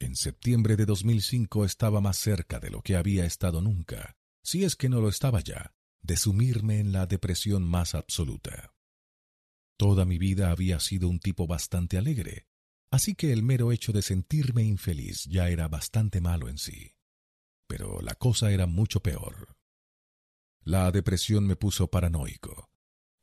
En 0.01 0.15
septiembre 0.15 0.75
de 0.75 0.85
2005 0.85 1.63
estaba 1.63 2.01
más 2.01 2.17
cerca 2.17 2.59
de 2.59 2.69
lo 2.69 2.81
que 2.81 2.95
había 2.95 3.25
estado 3.25 3.61
nunca, 3.61 4.15
si 4.43 4.63
es 4.63 4.75
que 4.75 4.89
no 4.89 4.99
lo 4.99 5.09
estaba 5.09 5.41
ya, 5.41 5.73
de 6.01 6.17
sumirme 6.17 6.79
en 6.79 6.91
la 6.91 7.05
depresión 7.05 7.63
más 7.63 7.95
absoluta. 7.95 8.73
Toda 9.77 10.05
mi 10.05 10.17
vida 10.17 10.51
había 10.51 10.79
sido 10.79 11.07
un 11.07 11.19
tipo 11.19 11.47
bastante 11.47 11.97
alegre, 11.97 12.47
Así 12.91 13.15
que 13.15 13.31
el 13.31 13.41
mero 13.41 13.71
hecho 13.71 13.93
de 13.93 14.01
sentirme 14.01 14.63
infeliz 14.63 15.23
ya 15.25 15.47
era 15.47 15.69
bastante 15.69 16.19
malo 16.19 16.49
en 16.49 16.57
sí. 16.57 16.93
Pero 17.65 18.01
la 18.01 18.15
cosa 18.15 18.51
era 18.51 18.67
mucho 18.67 19.01
peor. 19.01 19.55
La 20.63 20.91
depresión 20.91 21.47
me 21.47 21.55
puso 21.55 21.89
paranoico. 21.89 22.69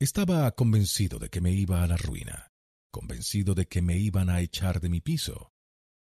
Estaba 0.00 0.50
convencido 0.52 1.18
de 1.18 1.28
que 1.28 1.42
me 1.42 1.52
iba 1.52 1.82
a 1.82 1.86
la 1.86 1.98
ruina, 1.98 2.50
convencido 2.90 3.54
de 3.54 3.68
que 3.68 3.82
me 3.82 3.98
iban 3.98 4.30
a 4.30 4.40
echar 4.40 4.80
de 4.80 4.88
mi 4.88 5.02
piso. 5.02 5.52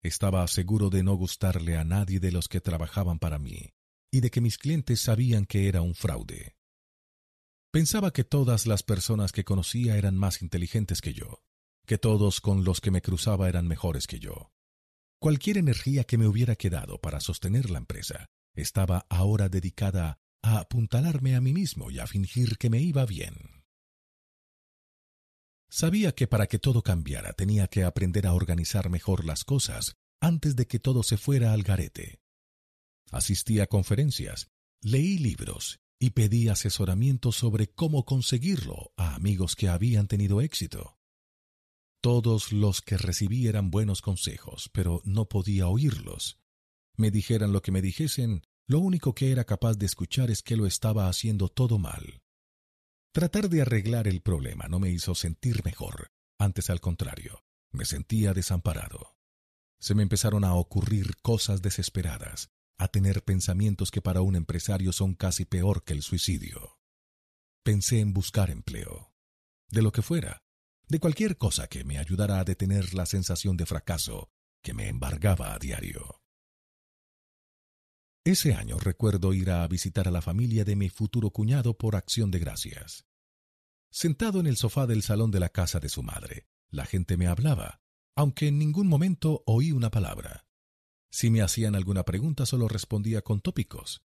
Estaba 0.03 0.47
seguro 0.47 0.89
de 0.89 1.03
no 1.03 1.15
gustarle 1.15 1.77
a 1.77 1.83
nadie 1.83 2.19
de 2.19 2.31
los 2.31 2.47
que 2.47 2.61
trabajaban 2.61 3.19
para 3.19 3.39
mí, 3.39 3.73
y 4.11 4.21
de 4.21 4.29
que 4.29 4.41
mis 4.41 4.57
clientes 4.57 5.01
sabían 5.01 5.45
que 5.45 5.67
era 5.67 5.81
un 5.81 5.95
fraude. 5.95 6.55
Pensaba 7.71 8.11
que 8.11 8.23
todas 8.23 8.65
las 8.65 8.83
personas 8.83 9.31
que 9.31 9.43
conocía 9.43 9.97
eran 9.97 10.15
más 10.15 10.41
inteligentes 10.41 11.01
que 11.01 11.13
yo, 11.13 11.43
que 11.85 11.97
todos 11.97 12.41
con 12.41 12.63
los 12.63 12.81
que 12.81 12.91
me 12.91 13.01
cruzaba 13.01 13.49
eran 13.49 13.67
mejores 13.67 14.07
que 14.07 14.19
yo. 14.19 14.51
Cualquier 15.19 15.57
energía 15.57 16.03
que 16.03 16.17
me 16.17 16.27
hubiera 16.27 16.55
quedado 16.55 16.99
para 16.99 17.19
sostener 17.19 17.69
la 17.69 17.79
empresa 17.79 18.27
estaba 18.55 19.05
ahora 19.09 19.49
dedicada 19.49 20.19
a 20.41 20.59
apuntalarme 20.59 21.35
a 21.35 21.41
mí 21.41 21.53
mismo 21.53 21.91
y 21.91 21.99
a 21.99 22.07
fingir 22.07 22.57
que 22.57 22.69
me 22.69 22.79
iba 22.79 23.05
bien. 23.05 23.56
Sabía 25.69 26.13
que 26.13 26.27
para 26.27 26.47
que 26.47 26.59
todo 26.59 26.81
cambiara 26.81 27.33
tenía 27.33 27.67
que 27.67 27.83
aprender 27.83 28.25
a 28.27 28.33
organizar 28.33 28.89
mejor 28.89 29.25
las 29.25 29.43
cosas 29.43 29.97
antes 30.19 30.55
de 30.55 30.65
que 30.65 30.79
todo 30.79 31.03
se 31.03 31.17
fuera 31.17 31.53
al 31.53 31.63
garete. 31.63 32.19
Asistí 33.11 33.59
a 33.59 33.67
conferencias, 33.67 34.49
leí 34.81 35.17
libros 35.17 35.79
y 35.99 36.11
pedí 36.11 36.49
asesoramiento 36.49 37.31
sobre 37.31 37.67
cómo 37.67 38.05
conseguirlo 38.05 38.91
a 38.97 39.15
amigos 39.15 39.55
que 39.55 39.67
habían 39.67 40.07
tenido 40.07 40.41
éxito. 40.41 40.97
Todos 42.01 42.51
los 42.51 42.81
que 42.81 42.97
recibí 42.97 43.47
eran 43.47 43.71
buenos 43.71 44.01
consejos, 44.01 44.69
pero 44.71 45.01
no 45.03 45.27
podía 45.27 45.67
oírlos. 45.67 46.39
Me 46.95 47.11
dijeran 47.11 47.51
lo 47.51 47.61
que 47.61 47.71
me 47.71 47.81
dijesen, 47.81 48.43
lo 48.67 48.79
único 48.79 49.15
que 49.15 49.31
era 49.31 49.45
capaz 49.45 49.75
de 49.75 49.85
escuchar 49.85 50.29
es 50.29 50.41
que 50.41 50.57
lo 50.57 50.67
estaba 50.67 51.09
haciendo 51.09 51.49
todo 51.49 51.79
mal. 51.79 52.21
Tratar 53.17 53.49
de 53.49 53.63
arreglar 53.63 54.07
el 54.07 54.21
problema 54.21 54.67
no 54.67 54.79
me 54.79 54.91
hizo 54.91 55.15
sentir 55.15 55.65
mejor, 55.65 56.11
antes 56.37 56.69
al 56.69 56.79
contrario, 56.79 57.43
me 57.71 57.83
sentía 57.83 58.31
desamparado. 58.35 59.17
Se 59.79 59.95
me 59.95 60.03
empezaron 60.03 60.43
a 60.43 60.53
ocurrir 60.53 61.17
cosas 61.23 61.63
desesperadas, 61.63 62.51
a 62.77 62.89
tener 62.89 63.23
pensamientos 63.23 63.89
que 63.89 64.03
para 64.03 64.21
un 64.21 64.35
empresario 64.35 64.93
son 64.93 65.15
casi 65.15 65.45
peor 65.45 65.83
que 65.83 65.93
el 65.93 66.03
suicidio. 66.03 66.77
Pensé 67.63 68.01
en 68.01 68.13
buscar 68.13 68.51
empleo. 68.51 69.11
De 69.67 69.81
lo 69.81 69.91
que 69.91 70.03
fuera, 70.03 70.43
de 70.87 70.99
cualquier 70.99 71.39
cosa 71.39 71.65
que 71.65 71.83
me 71.83 71.97
ayudara 71.97 72.39
a 72.39 72.43
detener 72.43 72.93
la 72.93 73.07
sensación 73.07 73.57
de 73.57 73.65
fracaso 73.65 74.29
que 74.61 74.75
me 74.75 74.89
embargaba 74.89 75.55
a 75.55 75.57
diario. 75.57 76.21
Ese 78.27 78.53
año 78.53 78.77
recuerdo 78.77 79.33
ir 79.33 79.49
a 79.51 79.65
visitar 79.69 80.05
a 80.09 80.11
la 80.11 80.21
familia 80.21 80.65
de 80.65 80.75
mi 80.75 80.89
futuro 80.89 81.31
cuñado 81.31 81.77
por 81.77 81.95
acción 81.95 82.29
de 82.29 82.39
gracias. 82.39 83.05
Sentado 83.89 84.41
en 84.41 84.47
el 84.47 84.57
sofá 84.57 84.85
del 84.85 85.01
salón 85.01 85.31
de 85.31 85.39
la 85.39 85.47
casa 85.47 85.79
de 85.79 85.87
su 85.87 86.03
madre, 86.03 86.45
la 86.69 86.85
gente 86.85 87.15
me 87.15 87.27
hablaba, 87.27 87.79
aunque 88.17 88.49
en 88.49 88.59
ningún 88.59 88.87
momento 88.87 89.43
oí 89.45 89.71
una 89.71 89.91
palabra. 89.91 90.45
Si 91.09 91.29
me 91.29 91.41
hacían 91.41 91.73
alguna 91.73 92.03
pregunta 92.03 92.45
solo 92.45 92.67
respondía 92.67 93.21
con 93.21 93.39
tópicos. 93.39 94.01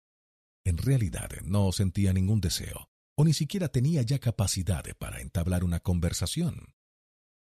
En 0.64 0.78
realidad 0.78 1.30
no 1.44 1.70
sentía 1.70 2.12
ningún 2.12 2.40
deseo, 2.40 2.90
o 3.16 3.24
ni 3.24 3.32
siquiera 3.32 3.68
tenía 3.68 4.02
ya 4.02 4.18
capacidad 4.18 4.84
para 4.98 5.20
entablar 5.20 5.62
una 5.62 5.78
conversación. 5.78 6.74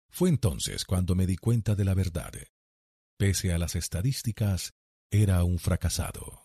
Fue 0.09 0.27
entonces 0.27 0.85
cuando 0.85 1.13
me 1.13 1.27
di 1.27 1.38
cuenta 1.38 1.75
de 1.75 1.85
la 1.85 1.93
verdad. 1.93 2.33
Pese 3.19 3.53
a 3.53 3.59
las 3.59 3.75
estadísticas, 3.75 4.73
era 5.11 5.43
un 5.43 5.59
fracasado. 5.59 6.42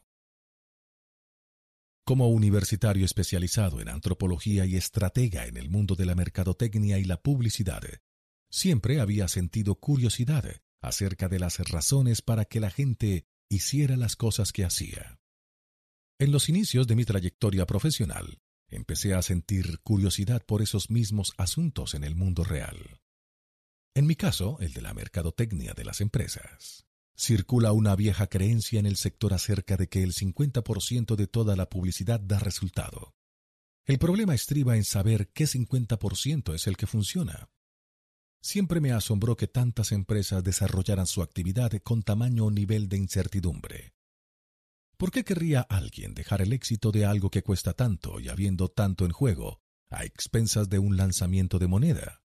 Como 2.08 2.28
universitario 2.28 3.04
especializado 3.04 3.82
en 3.82 3.90
antropología 3.90 4.64
y 4.64 4.76
estratega 4.76 5.44
en 5.44 5.58
el 5.58 5.68
mundo 5.68 5.94
de 5.94 6.06
la 6.06 6.14
mercadotecnia 6.14 6.98
y 6.98 7.04
la 7.04 7.20
publicidad, 7.20 7.82
siempre 8.50 8.98
había 8.98 9.28
sentido 9.28 9.74
curiosidad 9.74 10.62
acerca 10.80 11.28
de 11.28 11.38
las 11.38 11.58
razones 11.68 12.22
para 12.22 12.46
que 12.46 12.60
la 12.60 12.70
gente 12.70 13.26
hiciera 13.50 13.94
las 13.98 14.16
cosas 14.16 14.54
que 14.54 14.64
hacía. 14.64 15.20
En 16.18 16.32
los 16.32 16.48
inicios 16.48 16.86
de 16.86 16.96
mi 16.96 17.04
trayectoria 17.04 17.66
profesional, 17.66 18.40
empecé 18.68 19.12
a 19.12 19.20
sentir 19.20 19.80
curiosidad 19.80 20.42
por 20.46 20.62
esos 20.62 20.88
mismos 20.88 21.34
asuntos 21.36 21.92
en 21.92 22.04
el 22.04 22.14
mundo 22.14 22.42
real. 22.42 23.02
En 23.94 24.06
mi 24.06 24.16
caso, 24.16 24.56
el 24.60 24.72
de 24.72 24.80
la 24.80 24.94
mercadotecnia 24.94 25.74
de 25.74 25.84
las 25.84 26.00
empresas. 26.00 26.87
Circula 27.20 27.72
una 27.72 27.96
vieja 27.96 28.28
creencia 28.28 28.78
en 28.78 28.86
el 28.86 28.96
sector 28.96 29.34
acerca 29.34 29.76
de 29.76 29.88
que 29.88 30.04
el 30.04 30.14
50% 30.14 31.16
de 31.16 31.26
toda 31.26 31.56
la 31.56 31.68
publicidad 31.68 32.20
da 32.20 32.38
resultado. 32.38 33.16
El 33.86 33.98
problema 33.98 34.36
estriba 34.36 34.76
en 34.76 34.84
saber 34.84 35.28
qué 35.32 35.44
50% 35.44 36.54
es 36.54 36.68
el 36.68 36.76
que 36.76 36.86
funciona. 36.86 37.50
Siempre 38.40 38.80
me 38.80 38.92
asombró 38.92 39.36
que 39.36 39.48
tantas 39.48 39.90
empresas 39.90 40.44
desarrollaran 40.44 41.08
su 41.08 41.20
actividad 41.20 41.72
con 41.82 42.04
tamaño 42.04 42.46
o 42.46 42.50
nivel 42.52 42.88
de 42.88 42.98
incertidumbre. 42.98 43.94
¿Por 44.96 45.10
qué 45.10 45.24
querría 45.24 45.62
alguien 45.62 46.14
dejar 46.14 46.40
el 46.40 46.52
éxito 46.52 46.92
de 46.92 47.04
algo 47.04 47.30
que 47.30 47.42
cuesta 47.42 47.72
tanto 47.72 48.20
y 48.20 48.28
habiendo 48.28 48.68
tanto 48.68 49.04
en 49.04 49.10
juego, 49.10 49.60
a 49.90 50.04
expensas 50.04 50.68
de 50.68 50.78
un 50.78 50.96
lanzamiento 50.96 51.58
de 51.58 51.66
moneda? 51.66 52.22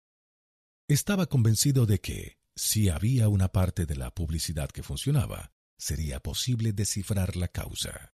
Estaba 0.87 1.25
convencido 1.25 1.87
de 1.87 1.99
que, 1.99 2.42
si 2.55 2.89
había 2.89 3.29
una 3.29 3.49
parte 3.49 3.85
de 3.85 3.95
la 3.95 4.11
publicidad 4.13 4.69
que 4.69 4.83
funcionaba, 4.83 5.51
sería 5.77 6.19
posible 6.19 6.73
descifrar 6.73 7.35
la 7.35 7.47
causa. 7.47 8.13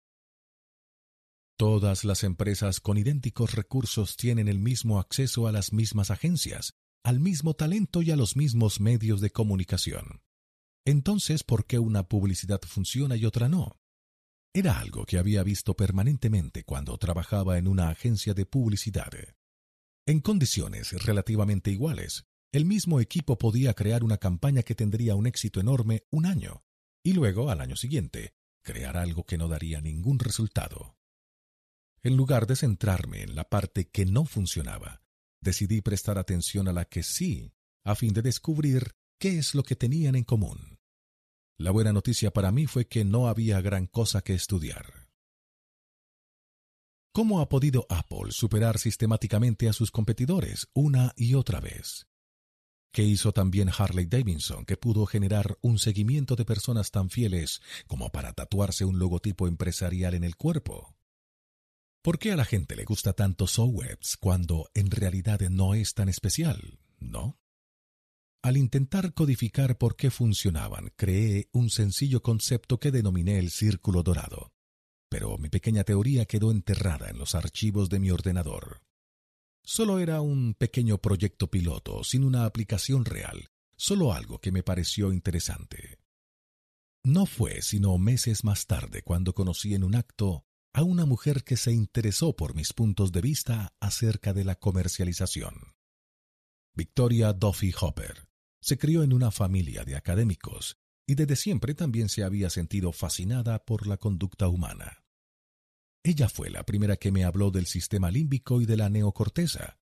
Todas 1.57 2.05
las 2.05 2.25
empresas 2.25 2.81
con 2.81 2.99
idénticos 2.99 3.55
recursos 3.55 4.17
tienen 4.17 4.49
el 4.49 4.59
mismo 4.59 4.99
acceso 4.99 5.47
a 5.47 5.53
las 5.53 5.73
mismas 5.73 6.11
agencias, 6.11 6.75
al 7.05 7.21
mismo 7.21 7.55
talento 7.55 8.03
y 8.03 8.11
a 8.11 8.17
los 8.17 8.37
mismos 8.37 8.81
medios 8.81 9.21
de 9.21 9.31
comunicación. 9.31 10.23
Entonces, 10.85 11.45
¿por 11.45 11.65
qué 11.67 11.79
una 11.79 12.09
publicidad 12.09 12.61
funciona 12.67 13.17
y 13.17 13.25
otra 13.25 13.49
no? 13.49 13.79
Era 14.53 14.79
algo 14.79 15.07
que 15.07 15.19
había 15.19 15.43
visto 15.43 15.75
permanentemente 15.75 16.65
cuando 16.65 16.99
trabajaba 16.99 17.57
en 17.57 17.69
una 17.69 17.89
agencia 17.89 18.35
de 18.35 18.47
publicidad. 18.47 19.13
En 20.07 20.21
condiciones 20.21 20.93
relativamente 21.05 21.71
iguales, 21.71 22.27
el 22.55 22.67
mismo 22.67 23.01
equipo 23.01 23.37
podía 23.37 23.75
crear 23.75 24.05
una 24.05 24.19
campaña 24.19 24.63
que 24.63 24.77
tendría 24.77 25.17
un 25.17 25.27
éxito 25.27 25.59
enorme 25.59 26.05
un 26.13 26.25
año, 26.25 26.63
y 27.03 27.13
luego, 27.13 27.51
al 27.51 27.61
año 27.61 27.75
siguiente, 27.75 28.33
crear 28.63 28.97
algo 28.97 29.27
que 29.27 29.37
no 29.37 29.49
daría 29.49 29.81
ningún 29.81 30.21
resultado. 30.21 30.97
En 32.05 32.17
lugar 32.17 32.47
de 32.47 32.55
centrarme 32.55 33.23
en 33.23 33.35
la 33.35 33.43
parte 33.43 33.91
que 33.91 34.07
no 34.07 34.25
funcionaba, 34.25 35.03
decidí 35.41 35.81
prestar 35.81 36.17
atención 36.17 36.69
a 36.69 36.73
la 36.73 36.85
que 36.85 37.03
sí, 37.03 37.53
a 37.83 37.97
fin 37.97 38.13
de 38.13 38.23
descubrir 38.23 38.95
qué 39.19 39.37
es 39.37 39.57
lo 39.57 39.65
que 39.65 39.75
tenían 39.75 40.15
en 40.15 40.23
común. 40.23 40.79
La 41.59 41.73
buena 41.73 41.93
noticia 41.93 42.31
para 42.31 42.53
mí 42.53 42.69
fue 42.69 42.87
que 42.87 43.05
no 43.05 43.27
había 43.27 43.61
gran 43.63 43.89
cosa 43.89 44.23
que 44.23 44.35
estudiar. 44.35 45.09
¿Cómo 47.13 47.41
ha 47.41 47.49
podido 47.49 47.85
Apple 47.89 48.31
superar 48.31 48.79
sistemáticamente 48.79 49.69
a 49.69 49.73
sus 49.73 49.91
competidores 49.91 50.69
una 50.73 51.13
y 51.17 51.35
otra 51.35 51.59
vez? 51.59 52.07
¿Qué 52.95 53.03
hizo 53.03 53.33
también 53.33 53.71
Harley 53.77 54.07
Davidson, 54.07 54.65
que 54.65 54.77
pudo 54.77 55.05
generar 55.05 55.59
un 55.63 55.81
seguimiento 55.81 56.37
de 56.37 56.45
personas 56.45 56.93
tan 56.93 57.11
fieles 57.11 57.61
como 57.89 58.13
para 58.13 58.35
tatuarse 58.35 58.85
un 58.85 59.01
logotipo 59.01 59.49
empresarial 59.49 60.15
en 60.15 60.23
el 60.23 60.37
cuerpo? 60.37 60.95
¿Por 62.03 62.21
qué 62.21 62.31
a 62.31 62.37
la 62.37 62.45
gente 62.45 62.77
le 62.77 62.85
gusta 62.85 63.13
tanto 63.13 63.49
Sowebs 63.49 64.17
cuando 64.17 64.71
en 64.75 64.93
realidad 64.93 65.41
no 65.51 65.75
es 65.75 65.95
tan 65.95 66.09
especial? 66.09 66.79
¿No? 67.01 67.41
Al 68.43 68.57
intentar 68.57 69.13
codificar 69.13 69.77
por 69.77 69.97
qué 69.97 70.13
funcionaban, 70.13 70.93
creé 70.95 71.49
un 71.51 71.71
sencillo 71.71 72.23
concepto 72.23 72.79
que 72.79 72.93
denominé 72.93 73.41
el 73.41 73.51
círculo 73.51 74.05
dorado. 74.05 74.53
Pero 75.09 75.37
mi 75.37 75.49
pequeña 75.49 75.83
teoría 75.83 76.27
quedó 76.27 76.53
enterrada 76.53 77.11
en 77.11 77.19
los 77.19 77.35
archivos 77.35 77.89
de 77.89 77.99
mi 77.99 78.13
ordenador. 78.13 78.83
Solo 79.65 79.99
era 79.99 80.21
un 80.21 80.55
pequeño 80.55 80.99
proyecto 80.99 81.51
piloto, 81.51 82.05
sin 82.05 82.23
una 82.23 82.45
aplicación 82.45 83.07
real, 83.07 83.49
solo 83.77 84.13
algo 84.13 84.39
que 84.39 84.53
me 84.53 84.63
pareció 84.63 85.11
interesante. 85.11 85.99
No 87.03 87.25
fue 87.25 87.63
sino 87.63 87.97
meses 87.97 88.45
más 88.45 88.67
tarde 88.67 89.03
cuando 89.03 89.35
conocí 89.35 89.75
en 89.75 89.85
un 89.85 89.95
acto 89.95 90.45
a 90.75 90.83
una 90.83 91.07
mujer 91.07 91.45
que 91.45 91.57
se 91.57 91.73
interesó 91.73 92.37
por 92.37 92.55
mis 92.55 92.73
puntos 92.73 93.11
de 93.13 93.23
vista 93.23 93.75
acerca 93.81 94.35
de 94.35 94.45
la 94.45 94.57
comercialización. 94.57 95.75
Victoria 96.75 97.33
Duffy 97.33 97.73
Hopper 97.81 98.29
se 98.61 98.77
crió 98.77 99.03
en 99.03 99.13
una 99.13 99.31
familia 99.31 99.85
de 99.85 99.97
académicos 99.97 100.77
y 101.07 101.15
desde 101.15 101.37
siempre 101.37 101.75
también 101.75 102.09
se 102.09 102.25
había 102.25 102.51
sentido 102.51 102.93
fascinada 102.93 103.65
por 103.65 103.87
la 103.87 103.97
conducta 103.97 104.49
humana. 104.49 105.04
Ella 106.07 106.29
fue 106.29 106.51
la 106.51 106.67
primera 106.67 106.99
que 106.99 107.11
me 107.11 107.25
habló 107.25 107.51
del 107.51 107.65
sistema 107.65 108.11
límbico 108.11 108.61
y 108.61 108.67
de 108.67 108.77
la 108.77 108.91
neocorteza. 108.91 109.79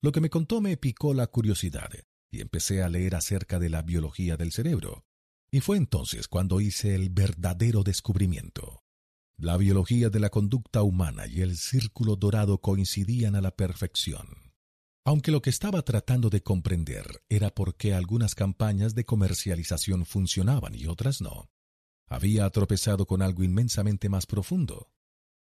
Lo 0.00 0.12
que 0.12 0.22
me 0.22 0.30
contó 0.30 0.62
me 0.62 0.78
picó 0.78 1.12
la 1.12 1.26
curiosidad 1.26 1.90
y 2.30 2.40
empecé 2.40 2.82
a 2.82 2.88
leer 2.88 3.14
acerca 3.14 3.58
de 3.58 3.68
la 3.68 3.82
biología 3.82 4.38
del 4.38 4.50
cerebro. 4.50 5.04
Y 5.52 5.60
fue 5.60 5.76
entonces 5.76 6.26
cuando 6.26 6.62
hice 6.62 6.94
el 6.94 7.10
verdadero 7.10 7.82
descubrimiento. 7.82 8.82
La 9.36 9.58
biología 9.58 10.08
de 10.08 10.20
la 10.20 10.30
conducta 10.30 10.82
humana 10.82 11.26
y 11.26 11.42
el 11.42 11.58
círculo 11.58 12.16
dorado 12.16 12.62
coincidían 12.62 13.36
a 13.36 13.42
la 13.42 13.50
perfección. 13.50 14.54
Aunque 15.04 15.30
lo 15.30 15.42
que 15.42 15.50
estaba 15.50 15.82
tratando 15.82 16.30
de 16.30 16.42
comprender 16.42 17.22
era 17.28 17.50
por 17.50 17.76
qué 17.76 17.92
algunas 17.92 18.34
campañas 18.34 18.94
de 18.94 19.04
comercialización 19.04 20.06
funcionaban 20.06 20.74
y 20.74 20.86
otras 20.86 21.20
no, 21.20 21.50
había 22.08 22.48
tropezado 22.48 23.04
con 23.06 23.20
algo 23.20 23.44
inmensamente 23.44 24.08
más 24.08 24.24
profundo 24.24 24.88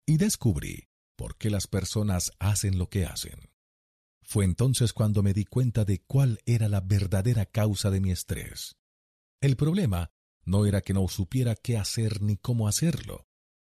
y 0.06 0.18
descubrí 0.18 0.90
por 1.16 1.38
qué 1.38 1.50
las 1.50 1.68
personas 1.68 2.32
hacen 2.40 2.78
lo 2.78 2.90
que 2.90 3.06
hacen. 3.06 3.50
Fue 4.22 4.46
entonces 4.46 4.94
cuando 4.94 5.24
me 5.24 5.34
di 5.34 5.46
cuenta 5.46 5.86
de 5.86 6.00
cuál 6.00 6.40
era 6.46 6.68
la 6.68 6.82
verdadera 6.82 7.46
causa 7.46 7.90
de 7.92 8.02
mi 8.02 8.12
estrés. 8.12 8.76
El 9.42 9.56
problema 9.56 10.12
no 10.44 10.66
era 10.66 10.82
que 10.82 10.94
no 10.94 11.08
supiera 11.08 11.56
qué 11.56 11.78
hacer 11.78 12.22
ni 12.22 12.38
cómo 12.38 12.68
hacerlo. 12.68 13.28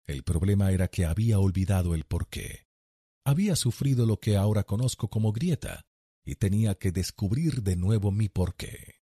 El 0.06 0.24
problema 0.24 0.72
era 0.72 0.88
que 0.90 1.06
había 1.06 1.40
olvidado 1.40 1.96
el 1.96 2.06
porqué. 2.06 2.68
Había 3.26 3.56
sufrido 3.56 4.06
lo 4.06 4.20
que 4.20 4.36
ahora 4.36 4.64
conozco 4.64 5.10
como 5.10 5.32
grieta 5.32 5.86
y 6.26 6.36
tenía 6.36 6.76
que 6.76 6.92
descubrir 6.92 7.64
de 7.64 7.76
nuevo 7.76 8.12
mi 8.12 8.30
porqué. 8.30 9.02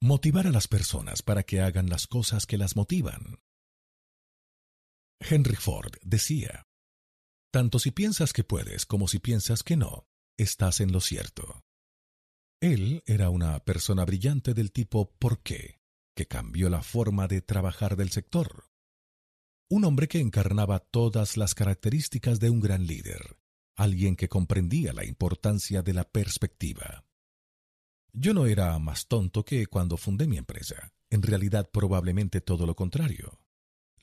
Motivar 0.00 0.46
a 0.46 0.50
las 0.50 0.66
personas 0.66 1.22
para 1.22 1.42
que 1.42 1.60
hagan 1.60 1.88
las 1.88 2.06
cosas 2.06 2.46
que 2.46 2.58
las 2.58 2.74
motivan 2.74 3.38
Henry 5.28 5.56
Ford 5.56 5.92
decía, 6.02 6.66
Tanto 7.52 7.78
si 7.78 7.90
piensas 7.90 8.32
que 8.32 8.44
puedes 8.44 8.86
como 8.86 9.08
si 9.08 9.18
piensas 9.18 9.62
que 9.62 9.76
no, 9.76 10.06
estás 10.38 10.80
en 10.80 10.92
lo 10.92 11.00
cierto. 11.00 11.62
Él 12.60 13.02
era 13.06 13.28
una 13.28 13.58
persona 13.60 14.04
brillante 14.04 14.54
del 14.54 14.72
tipo 14.72 15.12
¿por 15.18 15.42
qué? 15.42 15.80
que 16.14 16.26
cambió 16.26 16.68
la 16.68 16.82
forma 16.82 17.26
de 17.26 17.42
trabajar 17.42 17.96
del 17.96 18.10
sector. 18.10 18.66
Un 19.70 19.84
hombre 19.84 20.08
que 20.08 20.20
encarnaba 20.20 20.78
todas 20.78 21.36
las 21.36 21.54
características 21.54 22.38
de 22.38 22.50
un 22.50 22.60
gran 22.60 22.86
líder, 22.86 23.38
alguien 23.76 24.16
que 24.16 24.28
comprendía 24.28 24.92
la 24.92 25.04
importancia 25.04 25.82
de 25.82 25.94
la 25.94 26.04
perspectiva. 26.04 27.04
Yo 28.12 28.34
no 28.34 28.46
era 28.46 28.78
más 28.78 29.06
tonto 29.08 29.44
que 29.44 29.66
cuando 29.66 29.96
fundé 29.96 30.26
mi 30.26 30.36
empresa, 30.36 30.92
en 31.10 31.22
realidad 31.22 31.70
probablemente 31.72 32.40
todo 32.40 32.66
lo 32.66 32.76
contrario. 32.76 33.41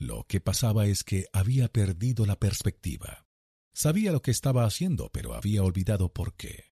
Lo 0.00 0.24
que 0.26 0.40
pasaba 0.40 0.86
es 0.86 1.04
que 1.04 1.26
había 1.30 1.68
perdido 1.68 2.24
la 2.24 2.40
perspectiva. 2.40 3.26
Sabía 3.74 4.12
lo 4.12 4.22
que 4.22 4.30
estaba 4.30 4.64
haciendo, 4.64 5.10
pero 5.12 5.34
había 5.34 5.62
olvidado 5.62 6.10
por 6.10 6.36
qué. 6.36 6.72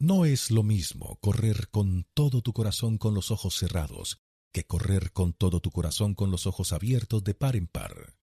No 0.00 0.24
es 0.24 0.50
lo 0.50 0.64
mismo 0.64 1.20
correr 1.20 1.68
con 1.70 2.08
todo 2.14 2.42
tu 2.42 2.52
corazón 2.52 2.98
con 2.98 3.14
los 3.14 3.30
ojos 3.30 3.54
cerrados 3.54 4.18
que 4.52 4.66
correr 4.66 5.12
con 5.12 5.34
todo 5.34 5.60
tu 5.60 5.70
corazón 5.70 6.14
con 6.16 6.32
los 6.32 6.46
ojos 6.46 6.72
abiertos 6.72 7.22
de 7.22 7.34
par 7.34 7.54
en 7.54 7.68
par. 7.68 8.16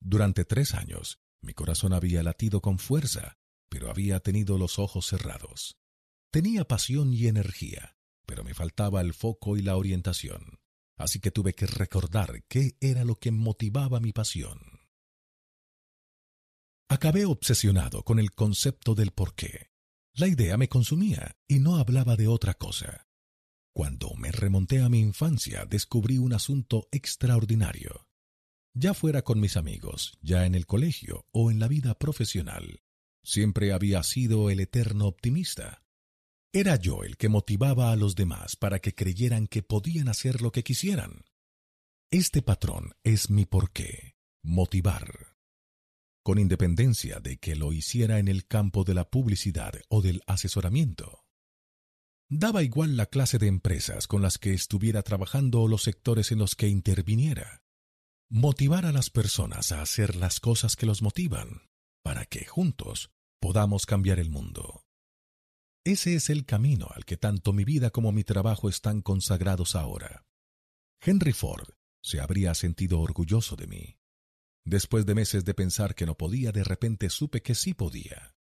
Durante 0.00 0.44
tres 0.44 0.74
años, 0.74 1.20
mi 1.40 1.54
corazón 1.54 1.92
había 1.92 2.24
latido 2.24 2.60
con 2.60 2.80
fuerza, 2.80 3.38
pero 3.68 3.88
había 3.88 4.18
tenido 4.18 4.58
los 4.58 4.80
ojos 4.80 5.06
cerrados. 5.06 5.76
Tenía 6.32 6.64
pasión 6.64 7.12
y 7.12 7.28
energía, 7.28 7.96
pero 8.26 8.42
me 8.42 8.54
faltaba 8.54 9.00
el 9.00 9.14
foco 9.14 9.56
y 9.56 9.62
la 9.62 9.76
orientación 9.76 10.58
así 10.98 11.20
que 11.20 11.30
tuve 11.30 11.54
que 11.54 11.66
recordar 11.66 12.44
qué 12.48 12.76
era 12.80 13.04
lo 13.04 13.16
que 13.16 13.30
motivaba 13.30 14.00
mi 14.00 14.12
pasión. 14.12 14.60
Acabé 16.90 17.24
obsesionado 17.24 18.02
con 18.02 18.18
el 18.18 18.32
concepto 18.32 18.94
del 18.94 19.12
porqué. 19.12 19.70
La 20.14 20.26
idea 20.26 20.56
me 20.56 20.68
consumía 20.68 21.36
y 21.46 21.58
no 21.58 21.76
hablaba 21.76 22.16
de 22.16 22.28
otra 22.28 22.54
cosa. 22.54 23.06
Cuando 23.72 24.14
me 24.16 24.32
remonté 24.32 24.82
a 24.82 24.88
mi 24.88 24.98
infancia 24.98 25.64
descubrí 25.64 26.18
un 26.18 26.32
asunto 26.32 26.88
extraordinario. 26.90 28.08
Ya 28.74 28.94
fuera 28.94 29.22
con 29.22 29.38
mis 29.38 29.56
amigos, 29.56 30.18
ya 30.20 30.46
en 30.46 30.54
el 30.54 30.66
colegio 30.66 31.26
o 31.30 31.50
en 31.50 31.58
la 31.58 31.68
vida 31.68 31.94
profesional, 31.98 32.80
siempre 33.22 33.72
había 33.72 34.02
sido 34.02 34.50
el 34.50 34.60
eterno 34.60 35.06
optimista. 35.06 35.84
Era 36.52 36.76
yo 36.76 37.04
el 37.04 37.18
que 37.18 37.28
motivaba 37.28 37.92
a 37.92 37.96
los 37.96 38.14
demás 38.14 38.56
para 38.56 38.78
que 38.78 38.94
creyeran 38.94 39.46
que 39.46 39.62
podían 39.62 40.08
hacer 40.08 40.40
lo 40.40 40.50
que 40.50 40.64
quisieran. 40.64 41.24
Este 42.10 42.40
patrón 42.40 42.94
es 43.04 43.28
mi 43.28 43.44
porqué, 43.44 44.16
motivar. 44.42 45.36
con 46.24 46.38
independencia 46.38 47.20
de 47.20 47.38
que 47.38 47.56
lo 47.56 47.72
hiciera 47.72 48.18
en 48.18 48.28
el 48.28 48.46
campo 48.46 48.84
de 48.84 48.92
la 48.92 49.08
publicidad 49.08 49.72
o 49.88 50.02
del 50.02 50.22
asesoramiento. 50.26 51.24
Daba 52.28 52.62
igual 52.62 52.98
la 52.98 53.06
clase 53.06 53.38
de 53.38 53.46
empresas 53.46 54.06
con 54.06 54.20
las 54.20 54.36
que 54.36 54.52
estuviera 54.52 55.02
trabajando 55.02 55.62
o 55.62 55.68
los 55.68 55.84
sectores 55.84 56.30
en 56.30 56.38
los 56.38 56.54
que 56.54 56.68
interviniera. 56.68 57.62
Motivar 58.28 58.84
a 58.84 58.92
las 58.92 59.08
personas 59.08 59.72
a 59.72 59.80
hacer 59.80 60.16
las 60.16 60.38
cosas 60.38 60.76
que 60.76 60.84
los 60.84 61.00
motivan, 61.00 61.62
para 62.02 62.26
que 62.26 62.44
juntos 62.44 63.10
podamos 63.40 63.86
cambiar 63.86 64.18
el 64.18 64.28
mundo. 64.28 64.87
Ese 65.88 66.14
es 66.14 66.28
el 66.28 66.44
camino 66.44 66.88
al 66.94 67.06
que 67.06 67.16
tanto 67.16 67.54
mi 67.54 67.64
vida 67.64 67.88
como 67.88 68.12
mi 68.12 68.22
trabajo 68.22 68.68
están 68.68 69.00
consagrados 69.00 69.74
ahora. 69.74 70.26
Henry 71.00 71.32
Ford 71.32 71.66
se 72.02 72.20
habría 72.20 72.52
sentido 72.52 73.00
orgulloso 73.00 73.56
de 73.56 73.66
mí. 73.68 73.96
Después 74.66 75.06
de 75.06 75.14
meses 75.14 75.46
de 75.46 75.54
pensar 75.54 75.94
que 75.94 76.04
no 76.04 76.14
podía, 76.14 76.52
de 76.52 76.62
repente 76.62 77.08
supe 77.08 77.40
que 77.40 77.54
sí 77.54 77.72
podía. 77.72 78.36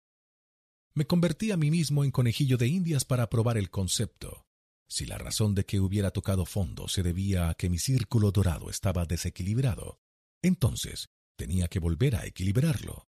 Me 0.96 1.06
convertí 1.06 1.52
a 1.52 1.58
mí 1.58 1.70
mismo 1.70 2.04
en 2.04 2.10
conejillo 2.10 2.58
de 2.58 2.66
indias 2.66 3.06
para 3.06 3.30
probar 3.30 3.60
el 3.60 3.70
concepto. 3.70 4.48
Si 4.90 5.06
la 5.06 5.20
razón 5.20 5.54
de 5.54 5.68
que 5.68 5.80
hubiera 5.80 6.10
tocado 6.10 6.48
fondo 6.48 6.88
se 6.88 7.04
debía 7.04 7.50
a 7.50 7.54
que 7.54 7.70
mi 7.70 7.78
círculo 7.78 8.32
dorado 8.32 8.72
estaba 8.72 9.06
desequilibrado, 9.06 10.00
entonces 10.42 11.10
tenía 11.38 11.68
que 11.68 11.78
volver 11.78 12.16
a 12.16 12.26
equilibrarlo. 12.26 13.08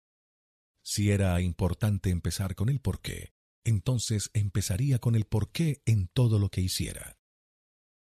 Si 0.82 1.10
era 1.10 1.38
importante 1.42 2.08
empezar 2.08 2.54
con 2.54 2.70
el 2.70 2.80
porqué, 2.80 3.34
entonces 3.64 4.30
empezaría 4.34 4.98
con 4.98 5.14
el 5.14 5.24
porqué 5.24 5.82
en 5.86 6.08
todo 6.08 6.38
lo 6.38 6.50
que 6.50 6.60
hiciera. 6.60 7.18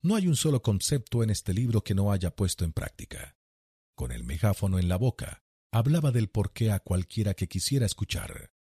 No 0.02 0.16
hay 0.16 0.28
un 0.28 0.36
solo 0.36 0.62
concepto 0.62 1.24
en 1.24 1.30
este 1.30 1.54
libro 1.54 1.84
que 1.84 1.96
no 1.96 2.12
haya 2.12 2.36
puesto 2.36 2.66
en 2.66 2.74
práctica 2.74 3.36
con 4.00 4.14
el 4.14 4.24
megáfono 4.24 4.80
en 4.80 4.88
la 4.88 4.96
boca, 4.96 5.44
hablaba 5.74 6.14
del 6.14 6.30
porqué 6.30 6.72
a 6.72 6.80
cualquiera 6.80 7.34
que 7.34 7.50
quisiera 7.50 7.86
escuchar. 7.86 8.54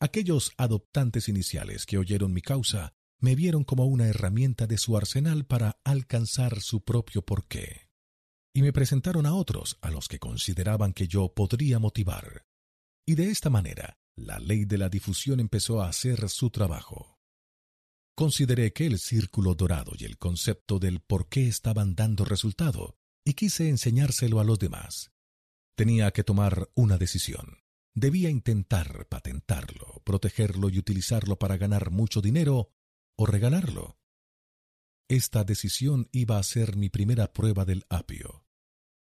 Aquellos 0.00 0.54
adoptantes 0.56 1.28
iniciales 1.28 1.84
que 1.84 1.98
oyeron 1.98 2.32
mi 2.32 2.40
causa 2.40 2.94
me 3.20 3.34
vieron 3.34 3.64
como 3.64 3.84
una 3.84 4.08
herramienta 4.08 4.66
de 4.66 4.78
su 4.78 4.96
arsenal 4.96 5.44
para 5.44 5.78
alcanzar 5.84 6.62
su 6.62 6.84
propio 6.84 7.20
porqué. 7.20 7.90
Y 8.54 8.62
me 8.62 8.72
presentaron 8.72 9.26
a 9.26 9.34
otros 9.34 9.76
a 9.82 9.90
los 9.90 10.08
que 10.08 10.18
consideraban 10.18 10.94
que 10.94 11.06
yo 11.06 11.34
podría 11.34 11.78
motivar. 11.78 12.46
Y 13.06 13.14
de 13.16 13.28
esta 13.28 13.50
manera, 13.50 13.98
la 14.16 14.38
ley 14.38 14.64
de 14.64 14.78
la 14.78 14.88
difusión 14.88 15.40
empezó 15.40 15.82
a 15.82 15.88
hacer 15.88 16.28
su 16.28 16.50
trabajo. 16.50 17.18
Consideré 18.14 18.72
que 18.72 18.86
el 18.86 18.98
círculo 18.98 19.54
dorado 19.54 19.92
y 19.98 20.04
el 20.04 20.18
concepto 20.18 20.78
del 20.78 21.00
por 21.00 21.28
qué 21.28 21.48
estaban 21.48 21.94
dando 21.94 22.24
resultado, 22.24 22.98
y 23.24 23.34
quise 23.34 23.68
enseñárselo 23.68 24.40
a 24.40 24.44
los 24.44 24.58
demás. 24.58 25.12
Tenía 25.74 26.10
que 26.10 26.24
tomar 26.24 26.70
una 26.74 26.98
decisión. 26.98 27.58
Debía 27.94 28.30
intentar 28.30 29.06
patentarlo, 29.08 30.02
protegerlo 30.04 30.68
y 30.68 30.78
utilizarlo 30.78 31.38
para 31.38 31.56
ganar 31.56 31.90
mucho 31.90 32.20
dinero 32.20 32.70
o 33.16 33.26
regalarlo. 33.26 33.98
Esta 35.08 35.44
decisión 35.44 36.08
iba 36.12 36.38
a 36.38 36.42
ser 36.42 36.76
mi 36.76 36.88
primera 36.88 37.32
prueba 37.32 37.64
del 37.64 37.84
apio. 37.88 38.46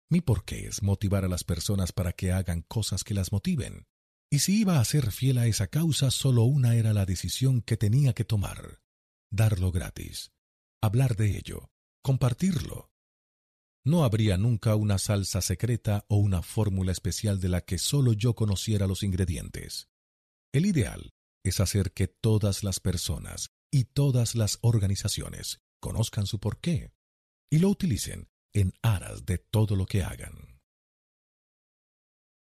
Mi 0.10 0.22
porqué 0.22 0.68
es 0.68 0.84
motivar 0.84 1.26
a 1.26 1.28
las 1.28 1.44
personas 1.44 1.92
para 1.92 2.14
que 2.14 2.32
hagan 2.32 2.62
cosas 2.62 3.04
que 3.04 3.16
las 3.16 3.32
motiven. 3.32 3.88
Y 4.32 4.40
si 4.40 4.62
iba 4.62 4.80
a 4.80 4.86
ser 4.86 5.12
fiel 5.12 5.38
a 5.38 5.48
esa 5.48 5.68
causa, 5.68 6.12
solo 6.12 6.44
una 6.44 6.76
era 6.76 6.94
la 6.94 7.06
decisión 7.06 7.62
que 7.62 7.78
tenía 7.78 8.14
que 8.14 8.26
tomar. 8.26 8.82
Darlo 9.32 9.72
gratis. 9.72 10.32
Hablar 10.82 11.16
de 11.16 11.38
ello. 11.38 11.70
Compartirlo. 12.04 12.92
No 13.86 14.04
habría 14.04 14.38
nunca 14.38 14.76
una 14.76 14.98
salsa 14.98 15.42
secreta 15.42 16.06
o 16.10 16.18
una 16.18 16.42
fórmula 16.42 16.92
especial 16.92 17.40
de 17.40 17.50
la 17.50 17.62
que 17.62 17.78
solo 17.78 18.14
yo 18.14 18.34
conociera 18.34 18.88
los 18.88 19.04
ingredientes. 19.04 19.90
El 20.52 20.66
ideal 20.66 21.14
es 21.44 21.60
hacer 21.60 21.92
que 21.92 22.08
todas 22.08 22.64
las 22.64 22.80
personas 22.80 23.52
y 23.72 23.86
todas 23.86 24.36
las 24.36 24.58
organizaciones 24.62 25.60
conozcan 25.80 26.26
su 26.26 26.40
porqué 26.40 26.94
y 27.52 27.60
lo 27.60 27.70
utilicen 27.70 28.28
en 28.54 28.74
aras 28.82 29.26
de 29.26 29.38
todo 29.38 29.76
lo 29.76 29.86
que 29.86 30.02
hagan. 30.02 30.55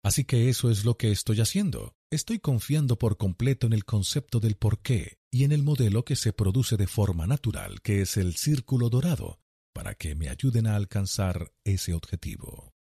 Así 0.06 0.24
que 0.24 0.48
eso 0.48 0.70
es 0.70 0.84
lo 0.84 0.96
que 0.96 1.10
estoy 1.10 1.40
haciendo. 1.40 1.96
Estoy 2.12 2.38
confiando 2.38 2.96
por 2.96 3.16
completo 3.16 3.66
en 3.66 3.72
el 3.72 3.84
concepto 3.84 4.38
del 4.38 4.54
porqué 4.54 5.18
y 5.32 5.42
en 5.42 5.50
el 5.50 5.64
modelo 5.64 6.04
que 6.04 6.14
se 6.14 6.32
produce 6.32 6.76
de 6.76 6.86
forma 6.86 7.26
natural, 7.26 7.82
que 7.82 8.02
es 8.02 8.16
el 8.16 8.36
círculo 8.36 8.88
dorado, 8.88 9.40
para 9.74 9.96
que 9.96 10.14
me 10.14 10.28
ayuden 10.28 10.68
a 10.68 10.76
alcanzar 10.76 11.52
ese 11.64 11.92
objetivo. 11.92 12.72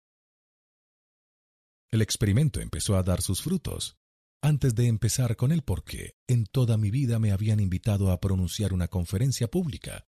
El 1.91 2.03
experimento 2.03 2.61
empezó 2.61 2.95
a 2.95 3.03
dar 3.03 3.23
sus 3.23 3.41
frutos. 3.41 3.97
Antes 4.43 4.75
de 4.75 4.89
empezar 4.89 5.35
con 5.37 5.51
el 5.51 5.63
porqué, 5.63 6.17
en 6.29 6.45
toda 6.45 6.77
mi 6.77 6.91
vida 6.91 7.19
me 7.19 7.33
habían 7.33 7.59
invitado 7.59 8.13
a 8.13 8.21
pronunciar 8.21 8.75
una 8.75 8.89
conferencia 8.89 9.51
pública. 9.51 10.05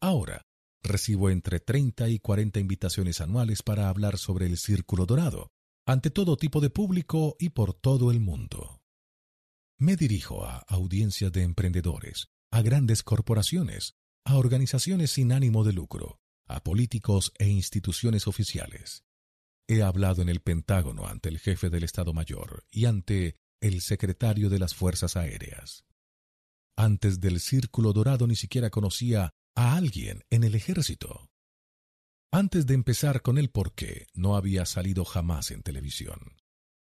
Ahora, 0.00 0.46
recibo 0.82 1.28
entre 1.28 1.60
30 1.60 2.08
y 2.08 2.20
40 2.20 2.58
invitaciones 2.58 3.20
anuales 3.20 3.62
para 3.62 3.90
hablar 3.90 4.16
sobre 4.16 4.46
el 4.46 4.56
círculo 4.56 5.04
dorado, 5.04 5.50
ante 5.86 6.10
todo 6.10 6.36
tipo 6.36 6.60
de 6.60 6.70
público 6.70 7.36
y 7.38 7.50
por 7.50 7.74
todo 7.74 8.10
el 8.10 8.20
mundo. 8.20 8.80
Me 9.78 9.96
dirijo 9.96 10.44
a 10.44 10.58
audiencias 10.68 11.32
de 11.32 11.42
emprendedores, 11.42 12.28
a 12.50 12.62
grandes 12.62 13.02
corporaciones, 13.02 13.94
a 14.24 14.36
organizaciones 14.36 15.10
sin 15.10 15.32
ánimo 15.32 15.64
de 15.64 15.72
lucro, 15.72 16.20
a 16.46 16.62
políticos 16.62 17.32
e 17.38 17.48
instituciones 17.48 18.26
oficiales. 18.26 19.04
He 19.66 19.82
hablado 19.82 20.22
en 20.22 20.28
el 20.28 20.40
Pentágono 20.40 21.06
ante 21.06 21.28
el 21.28 21.38
jefe 21.38 21.70
del 21.70 21.84
Estado 21.84 22.12
Mayor 22.12 22.64
y 22.70 22.84
ante 22.84 23.36
el 23.60 23.80
secretario 23.80 24.50
de 24.50 24.58
las 24.58 24.74
Fuerzas 24.74 25.16
Aéreas. 25.16 25.84
Antes 26.76 27.20
del 27.20 27.40
Círculo 27.40 27.92
Dorado 27.92 28.26
ni 28.26 28.36
siquiera 28.36 28.70
conocía 28.70 29.30
a 29.54 29.76
alguien 29.76 30.24
en 30.30 30.44
el 30.44 30.54
ejército. 30.54 31.30
Antes 32.34 32.66
de 32.66 32.74
empezar 32.74 33.22
con 33.22 33.38
el 33.38 33.48
porqué, 33.48 34.08
no 34.12 34.34
había 34.34 34.66
salido 34.66 35.04
jamás 35.04 35.52
en 35.52 35.62
televisión. 35.62 36.34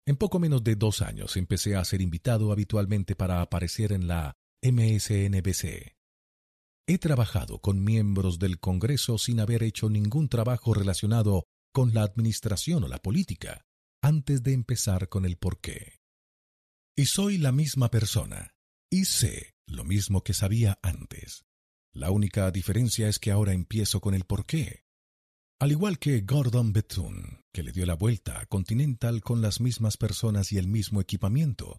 En 0.07 0.17
poco 0.17 0.39
menos 0.39 0.65
de 0.65 0.75
dos 0.75 1.03
años 1.03 1.37
empecé 1.37 1.77
a 1.77 1.85
ser 1.85 2.01
invitado 2.01 2.51
habitualmente 2.51 3.15
para 3.15 3.43
aparecer 3.43 3.93
en 3.93 4.09
la 4.09 4.33
MSNBC, 4.63 5.93
He 6.87 6.97
trabajado 6.97 7.61
con 7.61 7.85
miembros 7.85 8.39
del 8.39 8.59
Congreso 8.59 9.19
sin 9.19 9.39
haber 9.39 9.63
hecho 9.63 9.91
ningún 9.91 10.31
trabajo 10.31 10.73
relacionado 10.73 11.45
con 11.75 11.93
la 11.93 12.05
administración 12.05 12.85
o 12.85 12.89
la 12.89 12.99
política 12.99 13.67
antes 14.03 14.43
de 14.43 14.55
empezar 14.55 15.11
con 15.11 15.27
el 15.27 15.37
porqué. 15.37 16.01
Y 16.97 17.05
soy 17.05 17.37
la 17.37 17.53
misma 17.53 17.91
persona, 17.91 18.55
y 18.91 19.05
sé 19.05 19.53
lo 19.67 19.85
mismo 19.85 20.25
que 20.25 20.33
sabía 20.33 20.79
antes. 20.83 21.45
La 21.93 22.11
única 22.11 22.51
diferencia 22.51 23.09
es 23.09 23.19
que 23.19 23.31
ahora 23.31 23.53
empiezo 23.53 24.01
con 24.01 24.15
el 24.15 24.25
porqué. 24.25 24.84
Al 25.61 25.71
igual 25.71 25.99
que 25.99 26.21
Gordon 26.23 26.73
Bethune, 26.73 27.41
que 27.53 27.63
le 27.63 27.73
dio 27.73 27.87
la 27.87 27.95
vuelta 27.95 28.41
a 28.41 28.47
Continental 28.47 29.23
con 29.23 29.41
las 29.41 29.61
mismas 29.61 29.97
personas 29.97 30.53
y 30.53 30.59
el 30.59 30.67
mismo 30.67 31.01
equipamiento, 31.01 31.79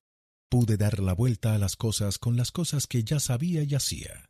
pude 0.49 0.77
dar 0.77 0.99
la 0.99 1.13
vuelta 1.13 1.53
a 1.53 1.57
las 1.57 1.75
cosas 1.75 2.17
con 2.17 2.37
las 2.37 2.51
cosas 2.51 2.87
que 2.87 3.03
ya 3.03 3.19
sabía 3.19 3.63
y 3.63 3.75
hacía. 3.75 4.29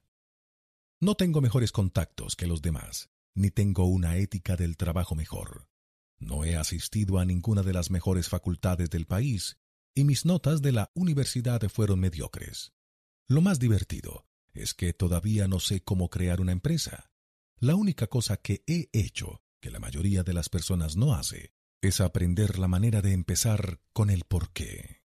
No 0.99 1.15
tengo 1.15 1.41
mejores 1.41 1.71
contactos 1.71 2.35
que 2.35 2.47
los 2.47 2.61
demás, 2.61 3.09
ni 3.35 3.51
tengo 3.51 3.85
una 3.85 4.17
ética 4.17 4.55
del 4.55 4.77
trabajo 4.77 5.13
mejor. 5.13 5.67
No 6.17 6.43
he 6.43 6.55
asistido 6.55 7.19
a 7.19 7.25
ninguna 7.25 7.61
de 7.61 7.73
las 7.73 7.91
mejores 7.91 8.29
facultades 8.29 8.89
del 8.89 9.05
país, 9.05 9.57
y 9.93 10.05
mis 10.05 10.25
notas 10.25 10.61
de 10.61 10.71
la 10.71 10.91
universidad 10.95 11.61
fueron 11.69 11.99
mediocres. 11.99 12.73
Lo 13.27 13.41
más 13.41 13.59
divertido 13.59 14.25
es 14.53 14.73
que 14.73 14.93
todavía 14.93 15.47
no 15.47 15.59
sé 15.59 15.81
cómo 15.81 16.09
crear 16.09 16.41
una 16.41 16.51
empresa. 16.51 17.11
La 17.59 17.75
única 17.75 18.07
cosa 18.07 18.37
que 18.37 18.63
he 18.67 18.89
hecho, 18.91 19.41
que 19.61 19.71
la 19.71 19.79
mayoría 19.79 20.23
de 20.23 20.33
las 20.33 20.49
personas 20.49 20.95
no 20.97 21.13
hace, 21.13 21.53
es 21.81 22.01
aprender 22.01 22.59
la 22.59 22.67
manera 22.67 23.01
de 23.01 23.13
empezar 23.13 23.79
con 23.93 24.09
el 24.09 24.23
porqué. 24.25 25.03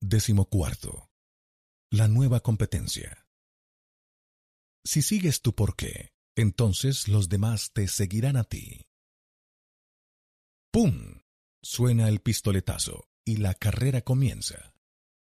Décimo 0.00 0.48
cuarto. 0.48 1.10
La 1.90 2.08
nueva 2.08 2.40
competencia. 2.40 3.26
Si 4.84 5.00
sigues 5.00 5.40
tu 5.40 5.54
porqué, 5.54 6.12
entonces 6.36 7.08
los 7.08 7.28
demás 7.28 7.72
te 7.72 7.88
seguirán 7.88 8.36
a 8.36 8.44
ti. 8.44 8.86
¡Pum! 10.70 11.22
Suena 11.62 12.08
el 12.08 12.20
pistoletazo 12.20 13.08
y 13.24 13.38
la 13.38 13.54
carrera 13.54 14.02
comienza. 14.02 14.74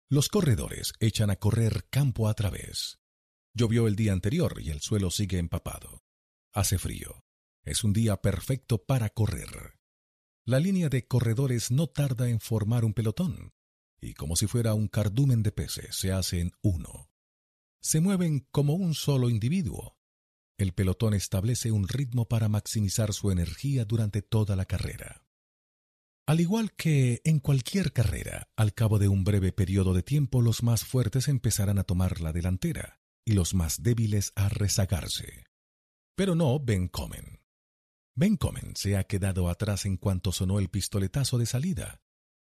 Los 0.09 0.29
corredores 0.29 0.93
echan 1.01 1.31
a 1.31 1.37
correr 1.37 1.89
campo 1.91 2.29
a 2.29 2.35
través. 2.35 3.01
Llovió 3.59 3.89
el 3.89 3.97
día 3.97 4.13
anterior 4.13 4.61
y 4.63 4.71
el 4.71 4.81
suelo 4.81 5.11
sigue 5.11 5.39
empapado. 5.39 6.05
Hace 6.53 6.79
frío. 6.79 7.25
Es 7.65 7.83
un 7.83 7.93
día 7.93 8.17
perfecto 8.19 8.85
para 8.85 9.09
correr. 9.09 9.81
La 10.45 10.61
línea 10.61 10.89
de 10.89 11.09
corredores 11.09 11.73
no 11.73 11.89
tarda 11.89 12.29
en 12.29 12.39
formar 12.39 12.85
un 12.85 12.95
pelotón, 12.95 13.51
y 14.01 14.15
como 14.15 14.37
si 14.37 14.47
fuera 14.47 14.75
un 14.75 14.87
cardumen 14.87 15.43
de 15.43 15.51
peces, 15.51 15.97
se 15.97 16.13
hacen 16.13 16.53
uno 16.63 17.11
se 17.81 18.01
mueven 18.01 18.47
como 18.51 18.75
un 18.75 18.95
solo 18.95 19.31
individuo. 19.31 19.99
El 20.57 20.73
pelotón 20.73 21.15
establece 21.15 21.73
un 21.73 21.89
ritmo 21.89 22.29
para 22.29 22.49
maximizar 22.49 23.13
su 23.13 23.31
energía 23.31 23.85
durante 23.85 24.23
toda 24.23 24.57
la 24.57 24.67
carrera. 24.67 25.25
Al 26.27 26.41
igual 26.41 26.73
que 26.75 27.23
en 27.25 27.39
cualquier 27.39 27.93
carrera, 27.93 28.51
al 28.57 28.75
cabo 28.75 28.99
de 28.99 29.09
un 29.09 29.25
breve 29.25 29.53
periodo 29.53 29.95
de 29.95 30.03
tiempo 30.03 30.43
los 30.43 30.63
más 30.63 30.85
fuertes 30.85 31.29
empezarán 31.29 31.79
a 31.79 31.85
tomar 31.85 32.21
la 32.21 32.33
delantera 32.33 32.98
y 33.29 33.33
los 33.33 33.53
más 33.53 33.83
débiles 33.83 34.33
a 34.37 34.49
rezagarse. 34.49 35.45
Pero 36.17 36.35
no 36.35 36.59
Ben 36.59 36.89
Comen. 36.89 37.41
Ben 38.17 38.39
Comen 38.39 38.75
se 38.75 38.97
ha 38.97 39.05
quedado 39.05 39.51
atrás 39.51 39.85
en 39.85 39.99
cuanto 39.99 40.33
sonó 40.33 40.59
el 40.59 40.71
pistoletazo 40.71 41.37
de 41.37 41.45
salida. 41.45 42.01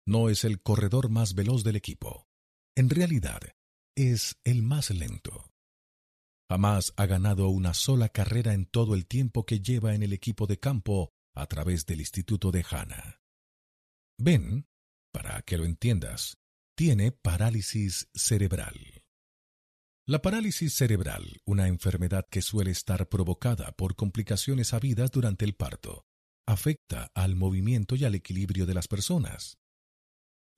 No 0.07 0.29
es 0.29 0.43
el 0.43 0.64
corredor 0.64 1.10
más 1.10 1.35
veloz 1.35 1.64
del 1.64 1.75
equipo. 1.75 2.28
En 2.75 2.89
realidad, 2.89 3.39
es 3.96 4.39
el 4.43 4.64
más 4.64 4.89
lento. 4.89 5.51
Jamás 6.49 6.92
ha 6.97 7.06
ganado 7.06 7.49
una 7.49 7.75
sola 7.75 8.10
carrera 8.10 8.56
en 8.56 8.65
todo 8.65 8.96
el 8.96 9.06
tiempo 9.06 9.46
que 9.46 9.60
lleva 9.60 9.93
en 9.93 10.01
el 10.01 10.11
equipo 10.11 10.47
de 10.47 10.57
campo 10.60 11.14
a 11.35 11.46
través 11.46 11.85
del 11.85 11.99
Instituto 11.99 12.51
de 12.51 12.65
Hanna. 12.67 13.21
Ben, 14.17 14.67
para 15.14 15.39
que 15.43 15.57
lo 15.57 15.65
entiendas, 15.65 16.39
tiene 16.75 17.11
parálisis 17.11 18.10
cerebral. 18.15 18.92
La 20.05 20.21
parálisis 20.21 20.73
cerebral, 20.73 21.39
una 21.45 21.69
enfermedad 21.69 22.27
que 22.29 22.41
suele 22.41 22.71
estar 22.71 23.07
provocada 23.07 23.71
por 23.71 23.95
complicaciones 23.95 24.73
habidas 24.73 25.11
durante 25.11 25.45
el 25.45 25.55
parto, 25.55 26.05
afecta 26.45 27.09
al 27.15 27.37
movimiento 27.37 27.95
y 27.95 28.03
al 28.03 28.13
equilibrio 28.13 28.65
de 28.65 28.73
las 28.73 28.89
personas. 28.89 29.59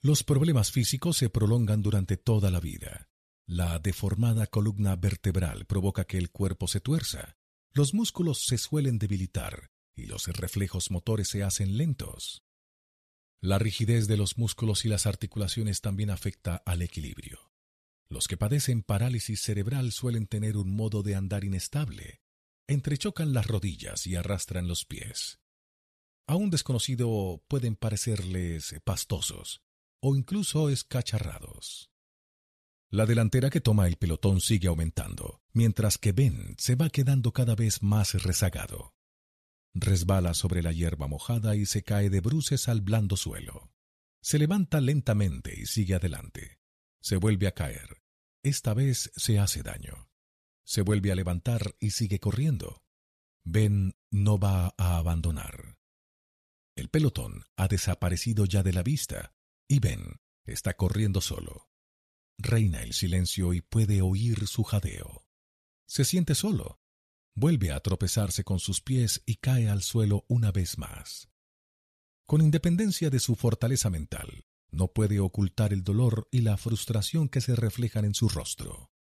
Los 0.02 0.24
problemas 0.24 0.72
físicos 0.72 1.18
se 1.18 1.30
prolongan 1.30 1.84
durante 1.84 2.18
toda 2.18 2.50
la 2.50 2.60
vida. 2.60 3.08
La 3.46 3.78
deformada 3.78 4.48
columna 4.48 4.96
vertebral 4.96 5.68
provoca 5.68 6.06
que 6.06 6.18
el 6.18 6.32
cuerpo 6.32 6.68
se 6.68 6.80
tuerza, 6.80 7.38
los 7.72 7.94
músculos 7.94 8.46
se 8.48 8.58
suelen 8.58 8.98
debilitar 8.98 9.70
y 9.96 10.08
los 10.08 10.26
reflejos 10.26 10.90
motores 10.90 11.30
se 11.30 11.44
hacen 11.44 11.78
lentos. 11.78 12.42
La 13.42 13.60
rigidez 13.60 14.08
de 14.08 14.18
los 14.18 14.40
músculos 14.40 14.86
y 14.86 14.90
las 14.90 15.06
articulaciones 15.06 15.82
también 15.82 16.10
afecta 16.10 16.64
al 16.66 16.82
equilibrio. 16.82 17.55
Los 18.08 18.28
que 18.28 18.38
padecen 18.38 18.84
parálisis 18.84 19.42
cerebral 19.42 19.92
suelen 19.92 20.28
tener 20.28 20.58
un 20.58 20.76
modo 20.76 21.04
de 21.04 21.16
andar 21.16 21.44
inestable, 21.44 22.22
entrechocan 22.68 23.34
las 23.34 23.48
rodillas 23.48 24.08
y 24.08 24.16
arrastran 24.16 24.68
los 24.68 24.86
pies. 24.86 25.40
A 26.28 26.36
un 26.36 26.50
desconocido 26.50 27.44
pueden 27.48 27.76
parecerles 27.76 28.76
pastosos 28.84 29.62
o 30.02 30.16
incluso 30.16 30.70
escacharrados. 30.70 31.92
La 32.90 33.06
delantera 33.06 33.50
que 33.50 33.62
toma 33.62 33.88
el 33.88 33.98
pelotón 33.98 34.42
sigue 34.42 34.68
aumentando, 34.68 35.42
mientras 35.54 35.98
que 35.98 36.12
Ben 36.12 36.56
se 36.58 36.76
va 36.76 36.90
quedando 36.90 37.34
cada 37.34 37.56
vez 37.56 37.82
más 37.82 38.14
rezagado 38.24 38.96
resbala 39.76 40.34
sobre 40.34 40.64
la 40.64 40.72
hierba 40.72 41.08
mojada 41.08 41.56
y 41.56 41.66
se 41.66 41.84
cae 41.84 42.10
de 42.10 42.22
bruces 42.22 42.68
al 42.70 42.82
blando 42.82 43.18
suelo. 43.18 43.72
Se 44.22 44.40
levanta 44.40 44.82
lentamente 44.82 45.54
y 45.56 45.66
sigue 45.66 45.94
adelante. 45.94 46.60
Se 47.06 47.18
vuelve 47.18 47.46
a 47.46 47.54
caer. 47.54 48.02
Esta 48.42 48.74
vez 48.74 49.12
se 49.16 49.38
hace 49.38 49.62
daño. 49.62 50.10
Se 50.66 50.82
vuelve 50.82 51.12
a 51.12 51.16
levantar 51.16 51.76
y 51.80 51.92
sigue 51.92 52.20
corriendo. 52.20 52.84
Ben 53.44 53.94
no 54.10 54.40
va 54.40 54.74
a 54.76 54.98
abandonar. 54.98 55.78
El 56.76 56.90
pelotón 56.90 57.44
ha 57.58 57.68
desaparecido 57.68 58.46
ya 58.46 58.64
de 58.64 58.74
la 58.74 58.82
vista 58.82 59.36
y 59.68 59.78
Ben 59.78 60.20
está 60.46 60.74
corriendo 60.74 61.22
solo. 61.22 61.70
Reina 62.40 62.82
el 62.82 62.94
silencio 62.94 63.54
y 63.54 63.62
puede 63.62 64.02
oír 64.02 64.48
su 64.48 64.64
jadeo. 64.64 65.28
Se 65.88 66.06
siente 66.06 66.34
solo, 66.34 66.82
vuelve 67.36 67.72
a 67.72 67.82
tropezarse 67.82 68.44
con 68.44 68.58
sus 68.58 68.82
pies 68.82 69.22
y 69.28 69.36
cae 69.36 69.70
al 69.70 69.84
suelo 69.84 70.26
una 70.28 70.52
vez 70.52 70.80
más. 70.80 71.30
Con 72.26 72.42
independencia 72.42 73.12
de 73.12 73.20
su 73.20 73.36
fortaleza 73.36 73.92
mental, 73.92 74.48
no 74.76 74.90
puede 74.90 75.20
ocultar 75.20 75.74
el 75.74 75.84
dolor 75.84 76.28
y 76.32 76.42
la 76.42 76.58
frustración 76.58 77.30
que 77.30 77.42
se 77.42 77.56
reflejan 77.56 78.06
en 78.06 78.14
su 78.14 78.30
rostro. 78.30 78.92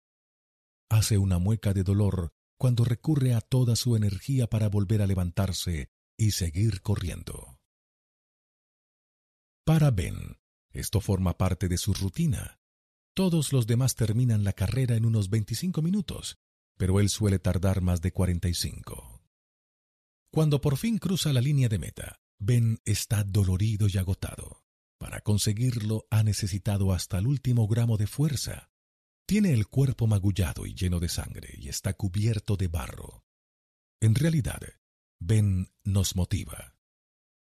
Hace 0.90 1.18
una 1.18 1.38
mueca 1.38 1.74
de 1.74 1.84
dolor 1.84 2.34
cuando 2.58 2.86
recurre 2.86 3.34
a 3.34 3.42
toda 3.42 3.76
su 3.76 3.96
energía 3.96 4.48
para 4.48 4.70
volver 4.70 5.02
a 5.02 5.08
levantarse 5.08 5.90
y 6.18 6.32
seguir 6.32 6.82
corriendo. 6.82 7.60
Para 9.66 9.92
Ben, 9.92 10.38
esto 10.72 11.02
forma 11.02 11.38
parte 11.38 11.68
de 11.68 11.78
su 11.78 11.94
rutina. 11.94 12.60
Todos 13.14 13.52
los 13.52 13.68
demás 13.68 13.96
terminan 13.96 14.44
la 14.44 14.54
carrera 14.54 14.96
en 14.96 15.06
unos 15.06 15.30
25 15.30 15.82
minutos 15.82 16.38
pero 16.78 17.00
él 17.00 17.10
suele 17.10 17.40
tardar 17.40 17.82
más 17.82 18.02
de 18.02 18.12
45. 18.12 19.22
Cuando 20.32 20.60
por 20.62 20.78
fin 20.78 20.98
cruza 20.98 21.32
la 21.32 21.42
línea 21.42 21.70
de 21.70 21.80
meta, 21.80 22.20
Ben 22.38 22.80
está 22.84 23.24
dolorido 23.24 23.88
y 23.92 23.98
agotado. 23.98 24.65
Para 24.98 25.22
conseguirlo 25.22 26.08
ha 26.10 26.24
necesitado 26.24 26.94
hasta 26.94 27.20
el 27.20 27.28
último 27.28 27.68
gramo 27.68 27.98
de 27.98 28.08
fuerza. 28.08 28.70
Tiene 29.28 29.54
el 29.54 29.68
cuerpo 29.68 30.08
magullado 30.08 30.66
y 30.66 30.74
lleno 30.74 31.00
de 31.00 31.10
sangre 31.10 31.56
y 31.58 31.70
está 31.70 31.94
cubierto 31.94 32.58
de 32.58 32.68
barro. 32.68 33.26
En 34.02 34.16
realidad, 34.16 34.62
Ben 35.20 35.72
nos 35.84 36.16
motiva. 36.16 36.76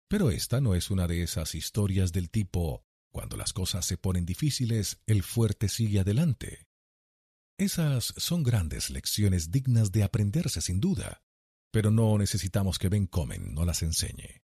Pero 0.07 0.29
esta 0.29 0.61
no 0.61 0.75
es 0.75 0.91
una 0.91 1.07
de 1.07 1.23
esas 1.23 1.55
historias 1.55 2.13
del 2.13 2.29
tipo, 2.29 2.85
cuando 3.11 3.37
las 3.37 3.53
cosas 3.53 3.85
se 3.85 3.97
ponen 3.97 4.25
difíciles, 4.25 5.01
el 5.07 5.23
fuerte 5.23 5.67
sigue 5.67 5.99
adelante. 5.99 6.67
Esas 7.57 8.13
son 8.17 8.43
grandes 8.43 8.89
lecciones 8.89 9.51
dignas 9.51 9.91
de 9.91 10.03
aprenderse 10.03 10.61
sin 10.61 10.79
duda, 10.79 11.23
pero 11.71 11.91
no 11.91 12.17
necesitamos 12.17 12.77
que 12.77 12.89
Ben 12.89 13.07
Comen 13.07 13.53
no 13.53 13.65
las 13.65 13.81
enseñe. 13.81 14.44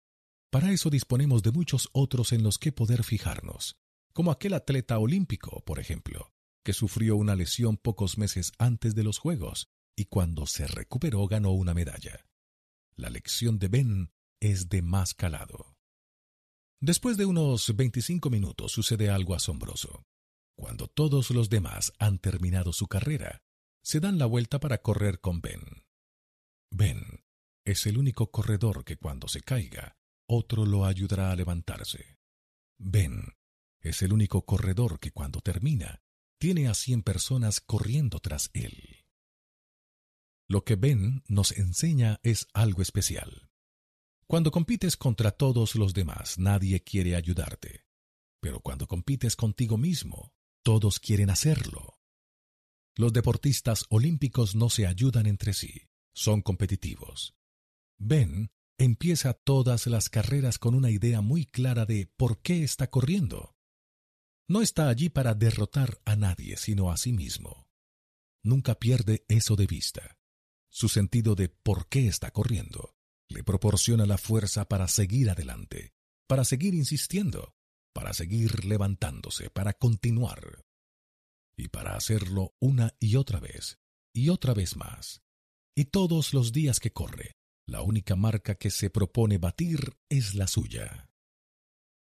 Para 0.50 0.72
eso 0.72 0.89
disponemos 0.89 1.42
de 1.42 1.53
muchos 1.53 1.90
otros 1.92 2.32
en 2.32 2.42
los 2.42 2.58
que 2.58 2.72
poder 2.72 3.04
fijarnos, 3.04 3.76
como 4.14 4.31
aquel 4.31 4.54
atleta 4.54 4.99
olímpico, 4.99 5.62
por 5.64 5.78
ejemplo, 5.78 6.32
que 6.64 6.72
sufrió 6.72 7.17
una 7.17 7.35
lesión 7.35 7.76
pocos 7.76 8.17
meses 8.17 8.53
antes 8.58 8.94
de 8.94 9.04
los 9.04 9.18
Juegos 9.18 9.68
y 9.94 10.06
cuando 10.06 10.46
se 10.46 10.67
recuperó 10.67 11.26
ganó 11.26 11.53
una 11.53 11.74
medalla. 11.74 12.24
La 12.96 13.10
lección 13.10 13.58
de 13.58 13.68
Ben 13.68 14.10
es 14.40 14.68
de 14.68 14.81
más 14.81 15.12
calado. 15.14 15.76
Después 16.81 17.17
de 17.17 17.26
unos 17.26 17.74
25 17.76 18.31
minutos 18.31 18.72
sucede 18.72 19.10
algo 19.10 19.35
asombroso. 19.35 20.04
Cuando 20.56 20.86
todos 20.89 21.31
los 21.31 21.50
demás 21.50 21.92
han 21.99 22.18
terminado 22.18 22.72
su 22.72 22.86
carrera, 22.86 23.42
se 23.82 24.00
dan 24.00 24.18
la 24.18 24.26
vuelta 24.26 24.60
para 24.60 24.78
correr 24.78 25.21
con 25.21 25.40
Ben. 25.40 25.62
Ben 26.71 27.24
es 27.64 27.86
el 27.86 27.99
único 27.99 28.31
corredor 28.31 28.85
que 28.85 28.96
cuando 28.96 29.28
se 29.28 29.40
caiga, 29.40 29.96
otro 30.29 30.65
lo 30.65 30.85
ayudará 30.85 31.33
a 31.33 31.36
levantarse. 31.36 32.19
Ben 32.79 33.35
es 33.81 34.03
el 34.03 34.12
único 34.12 34.44
corredor 34.44 35.01
que 35.01 35.11
cuando 35.11 35.40
termina, 35.40 36.03
tiene 36.39 36.69
a 36.69 36.75
cien 36.75 37.03
personas 37.03 37.61
corriendo 37.61 38.21
tras 38.21 38.51
él. 38.53 39.04
Lo 40.47 40.65
que 40.65 40.76
Ben 40.76 41.22
nos 41.26 41.53
enseña 41.53 42.21
es 42.22 42.47
algo 42.53 42.83
especial. 42.83 43.51
Cuando 44.26 44.51
compites 44.51 44.97
contra 44.97 45.31
todos 45.31 45.75
los 45.75 45.94
demás, 45.94 46.39
nadie 46.39 46.83
quiere 46.83 47.17
ayudarte. 47.17 47.86
Pero 48.40 48.61
cuando 48.61 48.86
compites 48.86 49.36
contigo 49.36 49.76
mismo, 49.76 50.33
todos 50.62 51.01
quieren 51.01 51.31
hacerlo. 51.31 51.99
Los 52.94 53.12
deportistas 53.12 53.86
olímpicos 53.89 54.54
no 54.54 54.71
se 54.71 54.86
ayudan 54.86 55.26
entre 55.26 55.54
sí, 55.54 55.89
son 56.15 56.43
competitivos. 56.43 57.35
Ben 57.99 58.51
empieza 58.79 59.35
todas 59.35 59.86
las 59.86 60.08
carreras 60.08 60.58
con 60.58 60.75
una 60.75 60.90
idea 60.90 61.21
muy 61.21 61.44
clara 61.44 61.85
de 61.85 62.07
por 62.17 62.40
qué 62.40 62.62
está 62.62 62.89
corriendo. 62.89 63.57
No 64.49 64.62
está 64.62 64.89
allí 64.89 65.11
para 65.11 65.35
derrotar 65.35 66.01
a 66.04 66.17
nadie, 66.17 66.57
sino 66.57 66.90
a 66.90 66.97
sí 66.97 67.12
mismo. 67.12 67.69
Nunca 68.43 68.76
pierde 68.76 69.25
eso 69.29 69.57
de 69.57 69.67
vista. 69.67 70.19
Su 70.71 70.89
sentido 70.89 71.35
de 71.35 71.49
por 71.49 71.89
qué 71.89 72.07
está 72.07 72.31
corriendo 72.31 72.94
le 73.29 73.44
proporciona 73.44 74.07
la 74.07 74.17
fuerza 74.17 74.67
para 74.69 74.89
seguir 74.89 75.29
adelante, 75.29 75.93
para 76.26 76.44
seguir 76.44 76.75
insistiendo, 76.75 77.54
para 77.93 78.15
seguir 78.15 78.65
levantándose, 78.65 79.51
para 79.51 79.75
continuar. 79.75 80.65
Y 81.57 81.69
para 81.69 81.97
hacerlo 81.97 82.54
una 82.61 82.94
y 83.01 83.17
otra 83.17 83.40
vez, 83.40 83.79
y 84.15 84.31
otra 84.31 84.54
vez 84.54 84.76
más. 84.76 85.22
Y 85.75 85.86
todos 85.86 86.33
los 86.33 86.53
días 86.53 86.81
que 86.81 86.93
corre, 86.93 87.38
la 87.69 87.83
única 87.83 88.17
marca 88.17 88.55
que 88.55 88.71
se 88.71 88.89
propone 88.89 89.37
batir 89.37 89.99
es 90.09 90.35
la 90.35 90.47
suya. 90.47 91.11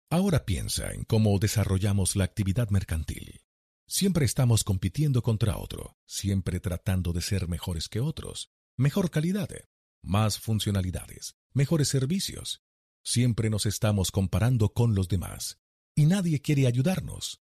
Ahora 0.08 0.46
piensa 0.46 0.92
en 0.92 1.02
cómo 1.02 1.36
desarrollamos 1.40 2.14
la 2.14 2.22
actividad 2.22 2.70
mercantil. 2.70 3.40
Siempre 3.88 4.24
estamos 4.24 4.62
compitiendo 4.62 5.22
contra 5.22 5.58
otro, 5.58 5.98
siempre 6.06 6.60
tratando 6.60 7.12
de 7.12 7.20
ser 7.20 7.48
mejores 7.48 7.88
que 7.88 7.98
otros, 7.98 8.52
mejor 8.76 9.10
calidad, 9.10 9.48
más 10.02 10.38
funcionalidades, 10.38 11.34
mejores 11.52 11.88
servicios. 11.88 12.62
Siempre 13.02 13.50
nos 13.50 13.66
estamos 13.66 14.12
comparando 14.12 14.72
con 14.72 14.94
los 14.94 15.08
demás, 15.08 15.58
y 15.96 16.06
nadie 16.06 16.40
quiere 16.40 16.68
ayudarnos. 16.68 17.42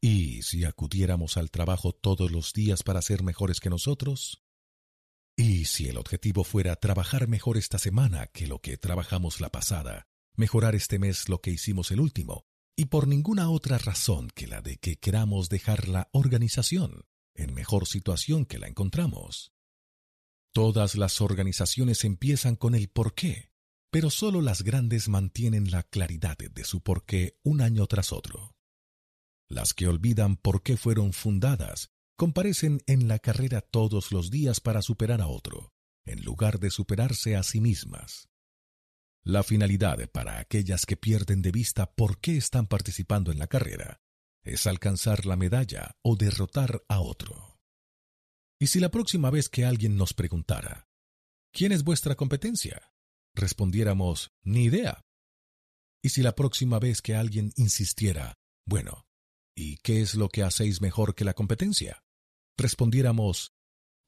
¿Y 0.00 0.42
si 0.42 0.64
acudiéramos 0.64 1.36
al 1.36 1.52
trabajo 1.52 1.92
todos 1.92 2.32
los 2.32 2.52
días 2.52 2.82
para 2.82 3.00
ser 3.00 3.22
mejores 3.22 3.60
que 3.60 3.70
nosotros? 3.70 4.43
¿Y 5.36 5.64
si 5.64 5.88
el 5.88 5.96
objetivo 5.96 6.44
fuera 6.44 6.76
trabajar 6.76 7.26
mejor 7.26 7.56
esta 7.56 7.78
semana 7.78 8.28
que 8.28 8.46
lo 8.46 8.60
que 8.60 8.76
trabajamos 8.76 9.40
la 9.40 9.50
pasada, 9.50 10.06
mejorar 10.36 10.74
este 10.74 10.98
mes 10.98 11.28
lo 11.28 11.40
que 11.40 11.50
hicimos 11.50 11.90
el 11.90 12.00
último, 12.00 12.44
y 12.76 12.86
por 12.86 13.08
ninguna 13.08 13.50
otra 13.50 13.78
razón 13.78 14.30
que 14.34 14.46
la 14.46 14.60
de 14.60 14.76
que 14.76 14.96
queramos 14.96 15.48
dejar 15.48 15.88
la 15.88 16.08
organización 16.12 17.04
en 17.34 17.52
mejor 17.52 17.86
situación 17.86 18.46
que 18.46 18.58
la 18.58 18.68
encontramos. 18.68 19.52
Todas 20.52 20.94
las 20.94 21.20
organizaciones 21.20 22.04
empiezan 22.04 22.54
con 22.54 22.76
el 22.76 22.88
por 22.88 23.14
qué, 23.14 23.50
pero 23.90 24.10
solo 24.10 24.40
las 24.40 24.62
grandes 24.62 25.08
mantienen 25.08 25.70
la 25.72 25.82
claridad 25.82 26.36
de 26.38 26.64
su 26.64 26.80
por 26.80 27.04
qué 27.04 27.38
un 27.42 27.60
año 27.60 27.86
tras 27.88 28.12
otro. 28.12 28.54
Las 29.48 29.74
que 29.74 29.88
olvidan 29.88 30.36
por 30.36 30.62
qué 30.62 30.76
fueron 30.76 31.12
fundadas 31.12 31.93
comparecen 32.16 32.80
en 32.86 33.08
la 33.08 33.18
carrera 33.18 33.60
todos 33.60 34.12
los 34.12 34.30
días 34.30 34.60
para 34.60 34.82
superar 34.82 35.20
a 35.20 35.26
otro, 35.26 35.72
en 36.06 36.24
lugar 36.24 36.60
de 36.60 36.70
superarse 36.70 37.36
a 37.36 37.42
sí 37.42 37.60
mismas. 37.60 38.28
La 39.24 39.42
finalidad 39.42 40.10
para 40.10 40.38
aquellas 40.38 40.86
que 40.86 40.96
pierden 40.96 41.42
de 41.42 41.50
vista 41.50 41.94
por 41.94 42.20
qué 42.20 42.36
están 42.36 42.66
participando 42.66 43.32
en 43.32 43.38
la 43.38 43.46
carrera 43.46 44.00
es 44.44 44.66
alcanzar 44.66 45.24
la 45.24 45.36
medalla 45.36 45.96
o 46.02 46.16
derrotar 46.16 46.82
a 46.88 47.00
otro. 47.00 47.58
Y 48.60 48.66
si 48.66 48.80
la 48.80 48.90
próxima 48.90 49.30
vez 49.30 49.48
que 49.48 49.64
alguien 49.64 49.96
nos 49.96 50.12
preguntara, 50.12 50.86
¿quién 51.52 51.72
es 51.72 51.84
vuestra 51.84 52.14
competencia? 52.14 52.94
respondiéramos, 53.34 54.30
ni 54.44 54.64
idea. 54.64 55.04
Y 56.02 56.10
si 56.10 56.22
la 56.22 56.34
próxima 56.34 56.78
vez 56.78 57.02
que 57.02 57.16
alguien 57.16 57.52
insistiera, 57.56 58.34
bueno, 58.66 59.06
¿y 59.56 59.78
qué 59.78 60.02
es 60.02 60.14
lo 60.14 60.28
que 60.28 60.42
hacéis 60.42 60.80
mejor 60.80 61.14
que 61.14 61.24
la 61.24 61.34
competencia? 61.34 62.03
Respondiéramos, 62.56 63.52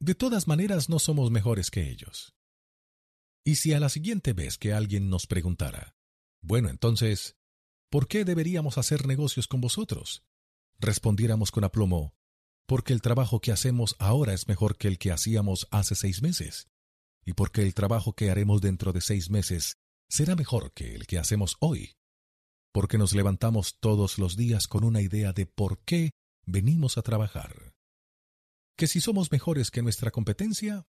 de 0.01 0.15
todas 0.15 0.47
maneras 0.47 0.89
no 0.89 0.99
somos 0.99 1.31
mejores 1.31 1.71
que 1.71 1.91
ellos. 1.91 2.35
Y 3.45 3.57
si 3.57 3.73
a 3.73 3.81
la 3.81 3.89
siguiente 3.89 4.33
vez 4.33 4.59
que 4.59 4.73
alguien 4.73 5.09
nos 5.09 5.27
preguntara, 5.27 5.95
bueno, 6.43 6.69
entonces, 6.69 7.37
¿por 7.91 8.09
qué 8.09 8.25
deberíamos 8.25 8.79
hacer 8.79 9.07
negocios 9.07 9.47
con 9.47 9.61
vosotros? 9.61 10.25
Respondiéramos 10.79 11.51
con 11.51 11.65
aplomo, 11.65 12.15
porque 12.67 12.93
el 12.93 13.01
trabajo 13.01 13.41
que 13.41 13.53
hacemos 13.53 13.97
ahora 13.99 14.35
es 14.35 14.49
mejor 14.49 14.77
que 14.77 14.89
el 14.89 14.99
que 14.99 15.13
hacíamos 15.13 15.69
hace 15.71 15.95
seis 15.95 16.23
meses, 16.23 16.69
y 17.25 17.33
porque 17.33 17.63
el 17.63 17.75
trabajo 17.75 18.15
que 18.15 18.31
haremos 18.31 18.61
dentro 18.61 18.93
de 18.93 19.01
seis 19.01 19.31
meses 19.31 19.77
será 20.09 20.37
mejor 20.37 20.73
que 20.73 20.95
el 20.95 21.07
que 21.07 21.19
hacemos 21.19 21.57
hoy, 21.61 21.93
porque 22.73 22.99
nos 22.99 23.15
levantamos 23.15 23.79
todos 23.81 24.19
los 24.19 24.37
días 24.37 24.69
con 24.69 24.85
una 24.85 25.01
idea 25.01 25.33
de 25.33 25.47
por 25.47 25.79
qué 25.85 26.11
venimos 26.45 26.99
a 26.99 27.03
trabajar. 27.03 27.66
Que 28.77 28.87
si 28.87 29.01
somos 29.01 29.33
mejores 29.33 29.71
que 29.71 29.83
nuestra 29.83 30.11
competencia, 30.11 30.87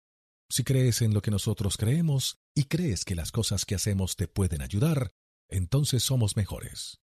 si 0.48 0.64
crees 0.64 1.02
en 1.02 1.14
lo 1.14 1.22
que 1.22 1.30
nosotros 1.30 1.76
creemos 1.76 2.38
y 2.54 2.64
crees 2.64 3.04
que 3.04 3.14
las 3.14 3.32
cosas 3.32 3.64
que 3.64 3.74
hacemos 3.74 4.16
te 4.16 4.28
pueden 4.28 4.62
ayudar, 4.62 5.14
entonces 5.48 6.02
somos 6.02 6.36
mejores. 6.36 7.00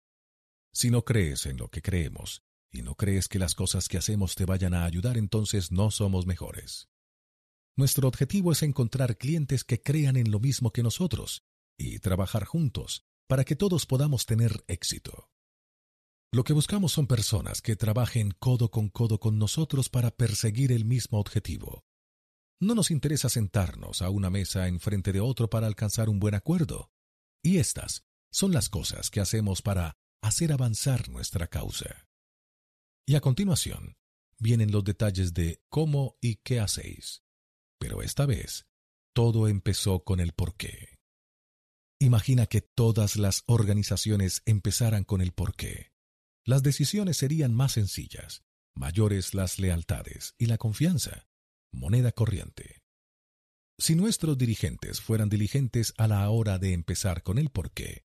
Si 0.72 0.90
no 0.90 1.04
crees 1.04 1.46
en 1.46 1.56
lo 1.56 1.68
que 1.68 1.80
creemos 1.80 2.42
y 2.70 2.82
no 2.82 2.94
crees 2.94 3.28
que 3.28 3.38
las 3.38 3.54
cosas 3.54 3.88
que 3.88 3.96
hacemos 3.96 4.34
te 4.34 4.44
vayan 4.44 4.74
a 4.74 4.84
ayudar, 4.84 5.16
entonces 5.16 5.72
no 5.72 5.90
somos 5.90 6.26
mejores. 6.26 6.88
Nuestro 7.74 8.08
objetivo 8.08 8.52
es 8.52 8.62
encontrar 8.62 9.16
clientes 9.16 9.64
que 9.64 9.80
crean 9.80 10.16
en 10.16 10.30
lo 10.30 10.40
mismo 10.40 10.72
que 10.72 10.82
nosotros 10.82 11.42
y 11.78 11.98
trabajar 12.00 12.44
juntos 12.44 13.06
para 13.26 13.44
que 13.44 13.56
todos 13.56 13.86
podamos 13.86 14.26
tener 14.26 14.64
éxito. 14.66 15.30
Lo 16.36 16.44
que 16.44 16.52
buscamos 16.52 16.92
son 16.92 17.06
personas 17.06 17.62
que 17.62 17.76
trabajen 17.76 18.30
codo 18.38 18.70
con 18.70 18.90
codo 18.90 19.18
con 19.18 19.38
nosotros 19.38 19.88
para 19.88 20.10
perseguir 20.10 20.70
el 20.70 20.84
mismo 20.84 21.18
objetivo 21.18 21.86
no 22.60 22.74
nos 22.74 22.90
interesa 22.90 23.28
sentarnos 23.28 24.02
a 24.02 24.10
una 24.10 24.30
mesa 24.30 24.68
enfrente 24.68 25.12
de 25.12 25.20
otro 25.20 25.50
para 25.50 25.66
alcanzar 25.66 26.08
un 26.08 26.18
buen 26.18 26.34
acuerdo. 26.34 26.90
Y 27.42 27.58
estas 27.58 28.04
son 28.30 28.52
las 28.52 28.68
cosas 28.68 29.10
que 29.10 29.20
hacemos 29.20 29.62
para 29.62 29.96
hacer 30.22 30.52
avanzar 30.52 31.08
nuestra 31.08 31.48
causa. 31.48 32.08
Y 33.06 33.14
a 33.14 33.20
continuación 33.20 33.96
vienen 34.38 34.72
los 34.72 34.84
detalles 34.84 35.34
de 35.34 35.62
cómo 35.68 36.16
y 36.20 36.36
qué 36.36 36.60
hacéis. 36.60 37.22
Pero 37.78 38.02
esta 38.02 38.26
vez, 38.26 38.66
todo 39.14 39.48
empezó 39.48 40.02
con 40.02 40.20
el 40.20 40.32
por 40.32 40.56
qué. 40.56 40.98
Imagina 41.98 42.46
que 42.46 42.60
todas 42.62 43.16
las 43.16 43.42
organizaciones 43.46 44.42
empezaran 44.44 45.04
con 45.04 45.20
el 45.20 45.32
por 45.32 45.54
qué. 45.54 45.95
Las 46.46 46.62
decisiones 46.62 47.16
serían 47.16 47.52
más 47.52 47.72
sencillas, 47.72 48.44
mayores 48.76 49.34
las 49.34 49.58
lealtades 49.58 50.36
y 50.38 50.46
la 50.46 50.58
confianza 50.58 51.26
moneda 51.72 52.12
corriente. 52.12 52.84
Si 53.78 53.96
nuestros 53.96 54.38
dirigentes 54.38 55.00
fueran 55.00 55.28
diligentes 55.28 55.92
a 55.98 56.06
la 56.06 56.30
hora 56.30 56.58
de 56.58 56.72
empezar 56.72 57.24
con 57.24 57.38
el 57.38 57.50
porqué, 57.50 58.06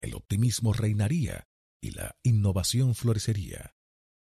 el 0.00 0.14
optimismo 0.14 0.72
reinaría 0.72 1.48
y 1.82 1.90
la 1.90 2.16
innovación 2.22 2.94
florecería. 2.94 3.74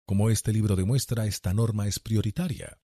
Como 0.06 0.30
este 0.30 0.52
libro 0.52 0.76
demuestra, 0.76 1.26
esta 1.26 1.54
norma 1.54 1.88
es 1.88 2.00
prioritaria. 2.00 2.82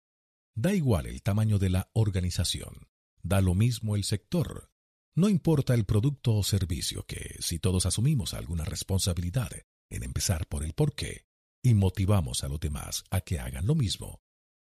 Da 0.56 0.74
igual 0.74 1.06
el 1.06 1.22
tamaño 1.22 1.60
de 1.60 1.70
la 1.70 1.90
organización, 1.94 2.88
da 3.22 3.40
lo 3.40 3.54
mismo 3.54 3.94
el 3.94 4.02
sector. 4.02 4.72
No 5.14 5.28
importa 5.28 5.72
el 5.74 5.84
producto 5.84 6.34
o 6.34 6.42
servicio 6.42 7.06
que, 7.06 7.36
si 7.38 7.60
todos 7.60 7.86
asumimos 7.86 8.34
alguna 8.34 8.64
responsabilidad 8.64 9.52
en 9.94 10.02
empezar 10.02 10.46
por 10.46 10.64
el 10.64 10.74
porqué 10.74 11.26
y 11.62 11.74
motivamos 11.74 12.44
a 12.44 12.48
los 12.48 12.60
demás 12.60 13.04
a 13.10 13.20
que 13.20 13.38
hagan 13.38 13.66
lo 13.66 13.74
mismo, 13.74 14.20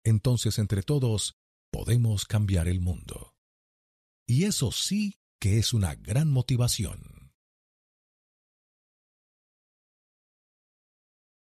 entonces 0.04 0.58
entre 0.58 0.82
todos 0.82 1.38
podemos 1.70 2.24
cambiar 2.24 2.68
el 2.68 2.80
mundo. 2.80 3.34
Y 4.26 4.44
eso 4.44 4.72
sí 4.72 5.18
que 5.40 5.58
es 5.58 5.74
una 5.74 5.94
gran 5.94 6.30
motivación. 6.30 7.32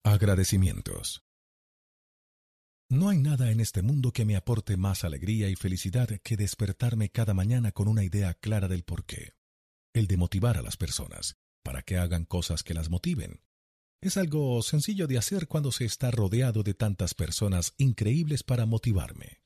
Agradecimientos. 0.04 1.24
No 2.92 3.10
hay 3.10 3.20
nada 3.20 3.52
en 3.52 3.60
este 3.60 3.84
mundo 3.84 4.12
que 4.12 4.26
me 4.26 4.36
aporte 4.36 4.76
más 4.78 5.04
alegría 5.04 5.50
y 5.50 5.56
felicidad 5.56 6.10
que 6.24 6.38
despertarme 6.38 7.10
cada 7.10 7.34
mañana 7.34 7.72
con 7.72 7.88
una 7.88 8.04
idea 8.04 8.34
clara 8.34 8.68
del 8.68 8.84
porqué, 8.84 9.34
el 9.94 10.08
de 10.08 10.18
motivar 10.18 10.58
a 10.58 10.64
las 10.64 10.78
personas, 10.78 11.38
para 11.64 11.84
que 11.84 11.98
hagan 11.98 12.26
cosas 12.26 12.64
que 12.64 12.74
las 12.74 12.90
motiven, 12.90 13.42
es 14.02 14.16
algo 14.16 14.62
sencillo 14.62 15.08
de 15.08 15.18
hacer 15.18 15.48
cuando 15.48 15.72
se 15.72 15.86
está 15.86 16.10
rodeado 16.10 16.64
de 16.64 16.74
tantas 16.74 17.14
personas 17.14 17.74
increíbles 17.78 18.44
para 18.44 18.66
motivarme. 18.66 19.42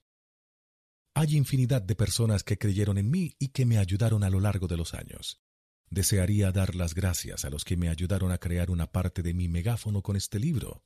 Hay 1.15 1.35
infinidad 1.35 1.81
de 1.81 1.95
personas 1.95 2.43
que 2.43 2.57
creyeron 2.57 2.97
en 2.97 3.09
mí 3.09 3.35
y 3.39 3.49
que 3.49 3.65
me 3.65 3.77
ayudaron 3.77 4.23
a 4.23 4.29
lo 4.29 4.39
largo 4.39 4.67
de 4.67 4.77
los 4.77 4.93
años. 4.93 5.41
Desearía 5.89 6.51
dar 6.51 6.75
las 6.75 6.93
gracias 6.93 7.45
a 7.45 7.49
los 7.49 7.65
que 7.65 7.77
me 7.77 7.89
ayudaron 7.89 8.31
a 8.31 8.39
crear 8.39 8.71
una 8.71 8.91
parte 8.91 9.21
de 9.21 9.33
mi 9.33 9.47
megáfono 9.47 10.01
con 10.01 10.15
este 10.15 10.39
libro. 10.39 10.83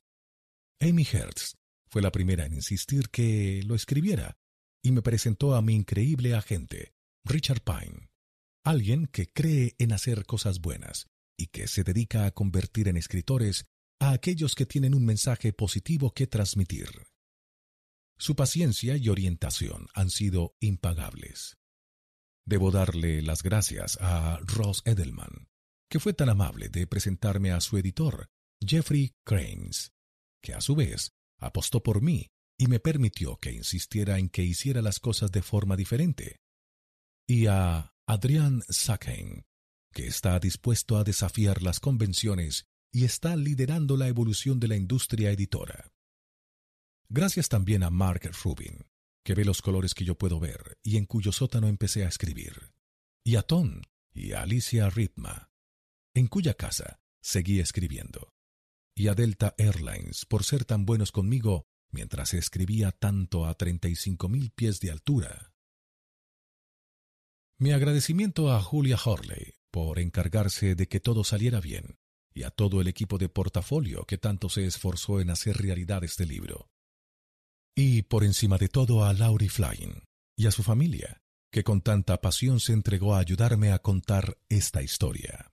Amy 0.80 1.06
Hertz 1.10 1.56
fue 1.88 2.02
la 2.02 2.12
primera 2.12 2.44
en 2.44 2.54
insistir 2.54 3.08
que 3.08 3.62
lo 3.64 3.74
escribiera 3.74 4.38
y 4.82 4.92
me 4.92 5.02
presentó 5.02 5.54
a 5.54 5.62
mi 5.62 5.74
increíble 5.74 6.34
agente, 6.34 6.94
Richard 7.24 7.62
Pine, 7.62 8.10
alguien 8.64 9.06
que 9.06 9.30
cree 9.32 9.74
en 9.78 9.92
hacer 9.92 10.24
cosas 10.24 10.60
buenas 10.60 11.08
y 11.38 11.46
que 11.46 11.68
se 11.68 11.84
dedica 11.84 12.26
a 12.26 12.32
convertir 12.32 12.88
en 12.88 12.98
escritores 12.98 13.64
a 14.00 14.10
aquellos 14.10 14.54
que 14.54 14.66
tienen 14.66 14.94
un 14.94 15.06
mensaje 15.06 15.52
positivo 15.52 16.12
que 16.12 16.26
transmitir. 16.26 16.88
Su 18.18 18.34
paciencia 18.34 18.96
y 18.96 19.08
orientación 19.08 19.86
han 19.94 20.10
sido 20.10 20.56
impagables. 20.60 21.56
Debo 22.44 22.70
darle 22.70 23.22
las 23.22 23.42
gracias 23.42 23.96
a 24.00 24.38
Ross 24.42 24.82
Edelman, 24.84 25.48
que 25.88 26.00
fue 26.00 26.12
tan 26.12 26.28
amable 26.28 26.68
de 26.68 26.86
presentarme 26.86 27.52
a 27.52 27.60
su 27.60 27.78
editor, 27.78 28.28
Jeffrey 28.60 29.14
Cranes, 29.24 29.92
que 30.42 30.54
a 30.54 30.60
su 30.60 30.74
vez 30.74 31.12
apostó 31.38 31.82
por 31.82 32.02
mí 32.02 32.28
y 32.58 32.66
me 32.66 32.80
permitió 32.80 33.36
que 33.36 33.52
insistiera 33.52 34.18
en 34.18 34.28
que 34.28 34.42
hiciera 34.42 34.82
las 34.82 34.98
cosas 34.98 35.30
de 35.30 35.42
forma 35.42 35.76
diferente, 35.76 36.40
y 37.28 37.46
a 37.46 37.94
Adrian 38.06 38.62
Sackheim, 38.68 39.44
que 39.92 40.06
está 40.06 40.38
dispuesto 40.38 40.96
a 40.96 41.04
desafiar 41.04 41.62
las 41.62 41.80
convenciones 41.80 42.66
y 42.92 43.04
está 43.04 43.36
liderando 43.36 43.96
la 43.96 44.08
evolución 44.08 44.60
de 44.60 44.68
la 44.68 44.76
industria 44.76 45.30
editora. 45.30 45.92
Gracias 47.08 47.48
también 47.48 47.82
a 47.82 47.90
Mark 47.90 48.30
Rubin, 48.44 48.86
que 49.24 49.34
ve 49.34 49.44
los 49.44 49.62
colores 49.62 49.94
que 49.94 50.04
yo 50.04 50.16
puedo 50.16 50.40
ver 50.40 50.78
y 50.82 50.96
en 50.96 51.06
cuyo 51.06 51.32
sótano 51.32 51.68
empecé 51.68 52.04
a 52.04 52.08
escribir, 52.08 52.72
y 53.24 53.36
a 53.36 53.42
Tom 53.42 53.82
y 54.12 54.32
a 54.32 54.42
Alicia 54.42 54.90
Ritma, 54.90 55.50
en 56.14 56.26
cuya 56.26 56.54
casa 56.54 57.00
seguí 57.20 57.60
escribiendo, 57.60 58.32
y 58.94 59.08
a 59.08 59.14
Delta 59.14 59.54
Airlines 59.58 60.24
por 60.26 60.44
ser 60.44 60.64
tan 60.64 60.84
buenos 60.86 61.12
conmigo 61.12 61.66
mientras 61.90 62.34
escribía 62.34 62.92
tanto 62.92 63.46
a 63.46 63.56
35.000 63.56 64.52
pies 64.54 64.80
de 64.80 64.90
altura. 64.90 65.52
Mi 67.58 67.72
agradecimiento 67.72 68.52
a 68.52 68.62
Julia 68.62 68.98
Horley 69.02 69.57
por 69.70 69.98
encargarse 69.98 70.74
de 70.74 70.88
que 70.88 71.00
todo 71.00 71.24
saliera 71.24 71.60
bien, 71.60 71.96
y 72.34 72.42
a 72.42 72.50
todo 72.50 72.80
el 72.80 72.88
equipo 72.88 73.18
de 73.18 73.28
portafolio 73.28 74.04
que 74.04 74.18
tanto 74.18 74.48
se 74.48 74.64
esforzó 74.66 75.20
en 75.20 75.30
hacer 75.30 75.56
realidad 75.56 76.04
este 76.04 76.26
libro. 76.26 76.68
Y 77.76 78.02
por 78.02 78.24
encima 78.24 78.58
de 78.58 78.68
todo 78.68 79.04
a 79.04 79.12
Laurie 79.12 79.48
Flying 79.48 80.02
y 80.36 80.46
a 80.46 80.50
su 80.50 80.62
familia, 80.62 81.20
que 81.50 81.64
con 81.64 81.80
tanta 81.80 82.20
pasión 82.20 82.60
se 82.60 82.72
entregó 82.72 83.14
a 83.14 83.20
ayudarme 83.20 83.72
a 83.72 83.78
contar 83.78 84.38
esta 84.48 84.82
historia. 84.82 85.50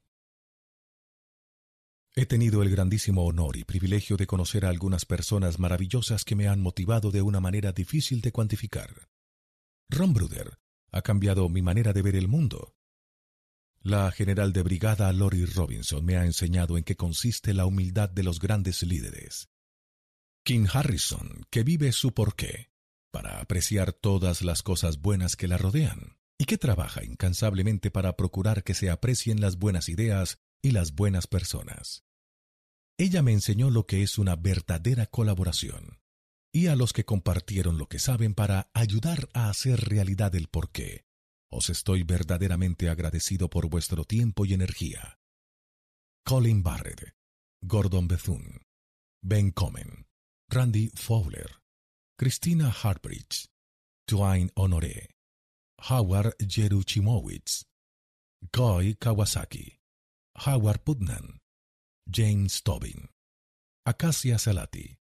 He 2.18 2.26
tenido 2.26 2.64
el 2.64 2.70
grandísimo 2.70 3.26
honor 3.26 3.58
y 3.58 3.66
privilegio 3.66 4.16
de 4.16 4.26
conocer 4.26 4.66
a 4.66 4.70
algunas 4.70 5.06
personas 5.06 5.60
maravillosas 5.60 6.24
que 6.24 6.36
me 6.36 6.48
han 6.48 6.62
motivado 6.62 7.12
de 7.12 7.22
una 7.22 7.42
manera 7.42 7.74
difícil 7.74 8.22
de 8.22 8.32
cuantificar. 8.32 9.10
Ron 9.90 10.14
Bruder 10.14 10.58
ha 10.92 11.02
cambiado 11.02 11.50
mi 11.50 11.62
manera 11.62 11.92
de 11.92 12.02
ver 12.02 12.16
el 12.16 12.30
mundo. 12.30 12.75
La 13.86 14.10
general 14.10 14.52
de 14.52 14.64
brigada 14.64 15.14
Lori 15.14 15.46
Robinson 15.46 16.04
me 16.04 16.18
ha 16.18 16.26
enseñado 16.26 16.76
en 16.76 16.84
qué 16.84 16.96
consiste 16.96 17.54
la 17.54 17.68
humildad 17.68 18.10
de 18.10 18.24
los 18.24 18.40
grandes 18.40 18.82
líderes. 18.82 19.48
King 20.44 20.66
Harrison, 20.74 21.46
que 21.52 21.62
vive 21.62 21.92
su 21.92 22.12
porqué, 22.12 22.72
para 23.12 23.40
apreciar 23.40 23.94
todas 23.94 24.42
las 24.42 24.64
cosas 24.64 25.02
buenas 25.02 25.36
que 25.36 25.48
la 25.48 25.60
rodean, 25.60 26.18
y 26.40 26.46
que 26.46 26.58
trabaja 26.58 27.04
incansablemente 27.04 27.92
para 27.92 28.18
procurar 28.18 28.64
que 28.64 28.74
se 28.74 28.90
aprecien 28.90 29.40
las 29.40 29.60
buenas 29.60 29.88
ideas 29.88 30.40
y 30.64 30.72
las 30.72 30.96
buenas 30.96 31.28
personas. 31.28 32.06
Ella 32.98 33.22
me 33.22 33.34
enseñó 33.34 33.70
lo 33.70 33.86
que 33.86 34.02
es 34.02 34.18
una 34.18 34.36
verdadera 34.36 35.06
colaboración, 35.06 36.00
y 36.52 36.68
a 36.68 36.76
los 36.76 36.92
que 36.92 37.06
compartieron 37.06 37.78
lo 37.78 37.88
que 37.88 38.00
saben 38.00 38.34
para 38.34 38.72
ayudar 38.74 39.30
a 39.34 39.52
hacer 39.52 39.80
realidad 39.80 40.34
el 40.34 40.48
porqué. 40.48 41.06
Os 41.58 41.70
estoy 41.70 42.04
verdaderamente 42.04 42.90
agradecido 42.90 43.50
por 43.50 43.70
vuestro 43.70 44.04
tiempo 44.04 44.44
y 44.46 44.54
energía. 44.54 45.18
Colin 46.26 46.62
Barrett, 46.62 47.16
Gordon 47.62 48.10
Bethune, 48.10 48.60
Ben 49.24 49.52
Comen, 49.52 50.06
Randy 50.50 50.92
Fowler, 50.96 51.50
Christina 52.20 52.70
Hartbridge, 52.70 53.48
Twain 54.06 54.52
Honoré, 54.56 55.16
Howard 55.90 56.36
Jeruchimowicz, 56.46 57.64
Guy 58.52 58.96
Kawasaki, 58.96 59.80
Howard 60.46 60.84
Putnam, 60.84 61.40
James 62.06 62.64
Tobin, 62.64 63.10
Acacia 63.88 64.38
Salati, 64.38 64.98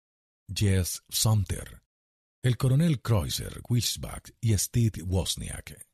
Jess 0.48 1.02
Sumter, 1.10 1.82
el 2.44 2.56
coronel 2.56 3.02
Kreuzer 3.02 3.60
Wiesbach 3.68 4.30
y 4.40 4.56
Steve 4.56 5.02
Wozniak. 5.02 5.93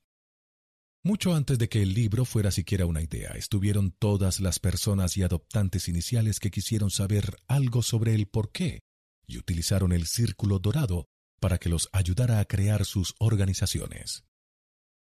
Mucho 1.03 1.35
antes 1.35 1.59
de 1.59 1.71
que 1.71 1.83
el 1.83 1.95
libro 1.95 2.27
fuera 2.27 2.51
siquiera 2.51 2.85
una 2.85 3.01
idea, 3.01 3.31
estuvieron 3.31 3.91
todas 3.91 4.39
las 4.39 4.59
personas 4.59 5.17
y 5.17 5.23
adoptantes 5.23 5.89
iniciales 5.89 6.41
que 6.41 6.51
quisieron 6.51 6.91
saber 6.91 7.37
algo 7.49 7.83
sobre 7.83 8.15
el 8.15 8.27
porqué 8.27 8.81
y 9.27 9.39
utilizaron 9.39 9.93
el 9.93 10.07
círculo 10.07 10.59
dorado 10.59 11.07
para 11.41 11.57
que 11.57 11.71
los 11.71 11.89
ayudara 11.93 12.39
a 12.39 12.45
crear 12.45 12.85
sus 12.85 13.15
organizaciones. 13.19 14.25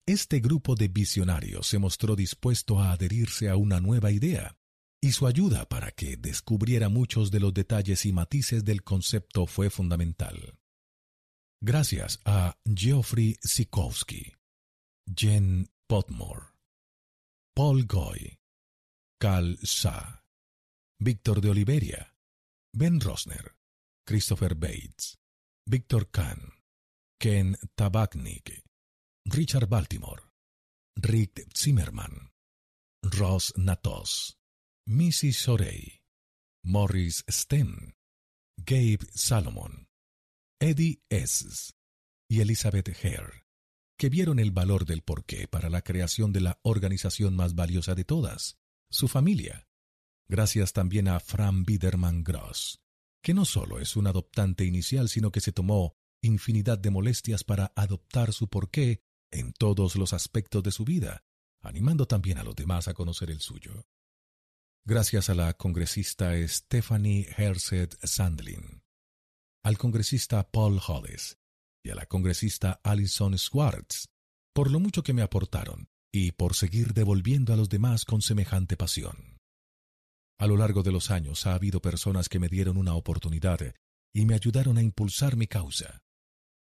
Este 0.07 0.39
grupo 0.39 0.75
de 0.75 0.87
visionarios 0.87 1.67
se 1.67 1.77
mostró 1.77 2.15
dispuesto 2.15 2.79
a 2.79 2.93
adherirse 2.93 3.49
a 3.49 3.57
una 3.57 3.81
nueva 3.81 4.11
idea 4.11 4.55
y 5.01 5.11
su 5.11 5.27
ayuda 5.27 5.67
para 5.67 5.91
que 5.91 6.15
descubriera 6.15 6.87
muchos 6.87 7.31
de 7.31 7.41
los 7.41 7.53
detalles 7.53 8.05
y 8.05 8.13
matices 8.13 8.63
del 8.63 8.81
concepto 8.83 9.45
fue 9.45 9.69
fundamental. 9.69 10.57
Gracias 11.61 12.19
a 12.23 12.55
Geoffrey 12.65 13.35
Sikowski, 13.43 14.33
Jen 15.13 15.69
Potmore, 15.91 16.53
Paul 17.53 17.83
Goy, 17.85 18.39
Carl 19.19 19.57
Sa, 19.61 20.23
Víctor 21.03 21.41
de 21.41 21.49
Oliveria, 21.49 22.15
Ben 22.73 23.01
Rosner, 23.01 23.57
Christopher 24.07 24.55
Bates, 24.55 25.17
Víctor 25.69 26.09
Kahn, 26.09 26.53
Ken 27.19 27.57
Tabachnik, 27.75 28.63
Richard 29.35 29.67
Baltimore, 29.67 30.31
Rick 30.95 31.45
Zimmerman, 31.53 32.31
Ross 33.19 33.51
Natos, 33.57 34.37
Missy 34.87 35.33
Sorey, 35.33 36.05
Morris 36.63 37.25
Sten, 37.27 37.95
Gabe 38.55 39.05
Salomon, 39.13 39.89
Eddie 40.57 41.01
S. 41.09 41.73
y 42.29 42.39
Elizabeth 42.39 42.95
Hare, 43.03 43.40
que 44.01 44.09
vieron 44.09 44.39
el 44.39 44.49
valor 44.49 44.85
del 44.85 45.03
porqué 45.03 45.47
para 45.47 45.69
la 45.69 45.83
creación 45.83 46.33
de 46.33 46.41
la 46.41 46.59
organización 46.63 47.35
más 47.35 47.53
valiosa 47.53 47.93
de 47.93 48.03
todas, 48.03 48.57
su 48.89 49.07
familia. 49.07 49.67
Gracias 50.27 50.73
también 50.73 51.07
a 51.07 51.19
Fran 51.19 51.65
Biederman 51.65 52.23
Gross, 52.23 52.81
que 53.21 53.35
no 53.35 53.45
solo 53.45 53.79
es 53.79 53.95
un 53.95 54.07
adoptante 54.07 54.65
inicial, 54.65 55.07
sino 55.07 55.31
que 55.31 55.39
se 55.39 55.51
tomó 55.51 55.93
infinidad 56.23 56.79
de 56.79 56.89
molestias 56.89 57.43
para 57.43 57.73
adoptar 57.75 58.33
su 58.33 58.47
porqué 58.47 59.03
en 59.29 59.53
todos 59.53 59.95
los 59.95 60.13
aspectos 60.13 60.63
de 60.63 60.71
su 60.71 60.83
vida, 60.83 61.23
animando 61.59 62.07
también 62.07 62.39
a 62.39 62.43
los 62.43 62.55
demás 62.55 62.87
a 62.87 62.95
conocer 62.95 63.29
el 63.29 63.39
suyo 63.39 63.85
gracias 64.83 65.29
a 65.29 65.35
la 65.35 65.53
congresista 65.53 66.31
Stephanie 66.47 67.27
Herseth 67.37 68.03
Sandlin, 68.03 68.81
al 69.61 69.77
congresista 69.77 70.49
Paul 70.49 70.81
Hollis 70.87 71.37
y 71.83 71.89
a 71.89 71.95
la 71.95 72.05
congresista 72.05 72.79
Alison 72.83 73.37
Swartz, 73.37 74.07
por 74.53 74.69
lo 74.69 74.79
mucho 74.79 75.03
que 75.03 75.13
me 75.13 75.21
aportaron 75.21 75.89
y 76.11 76.33
por 76.33 76.55
seguir 76.55 76.93
devolviendo 76.93 77.53
a 77.53 77.55
los 77.55 77.69
demás 77.69 78.05
con 78.05 78.21
semejante 78.21 78.75
pasión. 78.77 79.37
A 80.37 80.47
lo 80.47 80.57
largo 80.57 80.83
de 80.83 80.91
los 80.91 81.11
años 81.11 81.45
ha 81.45 81.53
habido 81.53 81.81
personas 81.81 82.27
que 82.27 82.39
me 82.39 82.49
dieron 82.49 82.77
una 82.77 82.95
oportunidad 82.95 83.59
y 84.13 84.25
me 84.25 84.35
ayudaron 84.35 84.77
a 84.77 84.81
impulsar 84.81 85.35
mi 85.37 85.47
causa. 85.47 86.01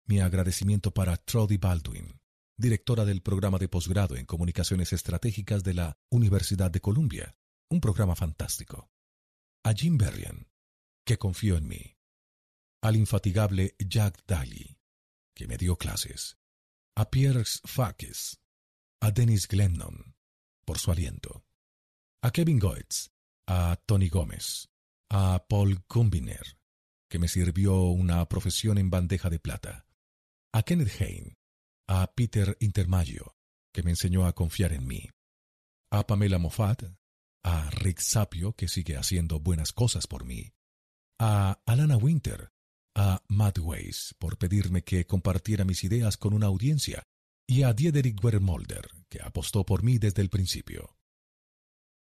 Mi 0.05 0.19
agradecimiento 0.19 0.93
para 0.93 1.17
Trody 1.17 1.57
Baldwin, 1.57 2.19
directora 2.57 3.05
del 3.05 3.21
programa 3.21 3.57
de 3.57 3.69
posgrado 3.69 4.15
en 4.15 4.25
Comunicaciones 4.25 4.93
Estratégicas 4.93 5.63
de 5.63 5.73
la 5.73 5.97
Universidad 6.11 6.69
de 6.69 6.81
Columbia, 6.81 7.35
un 7.69 7.79
programa 7.79 8.15
fantástico. 8.15 8.89
A 9.63 9.73
Jim 9.73 9.97
Berrien, 9.97 10.47
que 11.05 11.17
confió 11.17 11.57
en 11.57 11.67
mí. 11.67 11.95
Al 12.83 12.95
infatigable 12.95 13.75
Jack 13.79 14.23
Daly, 14.27 14.77
que 15.33 15.47
me 15.47 15.57
dio 15.57 15.77
clases. 15.77 16.37
A 16.95 17.09
Pierre 17.09 17.43
Fakes. 17.45 18.37
A 19.01 19.11
Dennis 19.11 19.47
Glennon, 19.47 20.15
por 20.65 20.77
su 20.77 20.91
aliento. 20.91 21.43
A 22.21 22.31
Kevin 22.31 22.59
Goetz. 22.59 23.09
A 23.47 23.75
Tony 23.85 24.09
Gómez. 24.09 24.69
A 25.09 25.45
Paul 25.47 25.83
Kumbiner, 25.85 26.57
que 27.09 27.19
me 27.19 27.27
sirvió 27.27 27.81
una 27.83 28.27
profesión 28.29 28.77
en 28.77 28.89
bandeja 28.89 29.29
de 29.29 29.39
plata. 29.39 29.85
A 30.53 30.63
Kenneth 30.63 31.01
Hain. 31.01 31.37
A 31.87 32.13
Peter 32.13 32.55
Intermaggio, 32.61 33.35
que 33.73 33.83
me 33.83 33.91
enseñó 33.91 34.25
a 34.25 34.33
confiar 34.33 34.71
en 34.71 34.87
mí. 34.87 35.09
A 35.91 36.07
Pamela 36.07 36.37
Moffat, 36.37 36.83
a 37.43 37.69
Rick 37.71 37.99
Sapio, 37.99 38.53
que 38.53 38.67
sigue 38.67 38.97
haciendo 38.97 39.39
buenas 39.39 39.71
cosas 39.71 40.07
por 40.07 40.25
mí, 40.25 40.53
a 41.19 41.61
Alana 41.65 41.97
Winter, 41.97 42.51
a 42.95 43.21
Weiss 43.59 44.15
por 44.19 44.37
pedirme 44.37 44.83
que 44.83 45.05
compartiera 45.05 45.65
mis 45.65 45.83
ideas 45.83 46.17
con 46.17 46.33
una 46.33 46.47
audiencia, 46.47 47.03
y 47.47 47.63
a 47.63 47.73
Diederik 47.73 48.23
Wermolder, 48.23 48.87
que 49.09 49.21
apostó 49.21 49.65
por 49.65 49.83
mí 49.83 49.97
desde 49.97 50.21
el 50.21 50.29
principio. 50.29 50.95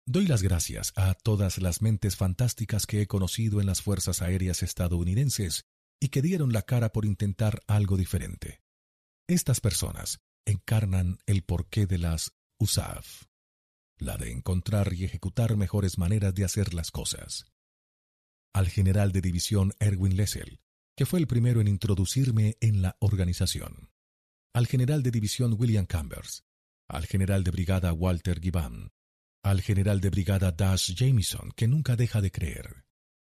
Doy 0.05 0.27
las 0.27 0.41
gracias 0.41 0.93
a 0.95 1.13
todas 1.13 1.57
las 1.57 1.81
mentes 1.81 2.15
fantásticas 2.15 2.85
que 2.85 3.01
he 3.01 3.07
conocido 3.07 3.61
en 3.61 3.67
las 3.67 3.81
Fuerzas 3.81 4.21
Aéreas 4.21 4.63
estadounidenses 4.63 5.65
y 5.99 6.09
que 6.09 6.21
dieron 6.21 6.53
la 6.53 6.61
cara 6.61 6.91
por 6.91 7.05
intentar 7.05 7.61
algo 7.67 7.97
diferente. 7.97 8.61
Estas 9.27 9.61
personas 9.61 10.19
encarnan 10.45 11.19
el 11.25 11.43
porqué 11.43 11.85
de 11.85 11.97
las 11.97 12.33
USAF 12.59 13.23
la 14.03 14.17
de 14.17 14.31
encontrar 14.31 14.93
y 14.93 15.05
ejecutar 15.05 15.55
mejores 15.55 15.97
maneras 15.97 16.33
de 16.35 16.45
hacer 16.45 16.73
las 16.73 16.91
cosas. 16.91 17.45
Al 18.53 18.69
general 18.69 19.11
de 19.11 19.21
división 19.21 19.73
Erwin 19.79 20.15
Lessel, 20.15 20.59
que 20.95 21.05
fue 21.05 21.19
el 21.19 21.27
primero 21.27 21.61
en 21.61 21.67
introducirme 21.67 22.57
en 22.61 22.81
la 22.81 22.97
organización. 22.99 23.89
Al 24.53 24.67
general 24.67 25.01
de 25.01 25.11
división 25.11 25.55
William 25.57 25.85
Cambers, 25.85 26.43
al 26.87 27.07
general 27.07 27.43
de 27.43 27.51
brigada 27.51 27.93
Walter 27.93 28.39
Gibbon, 28.39 28.91
al 29.43 29.61
general 29.61 29.99
de 29.99 30.09
brigada 30.09 30.51
Dash 30.51 30.93
Jameson, 30.93 31.51
que 31.55 31.67
nunca 31.67 31.95
deja 31.95 32.21
de 32.21 32.31
creer, 32.31 32.85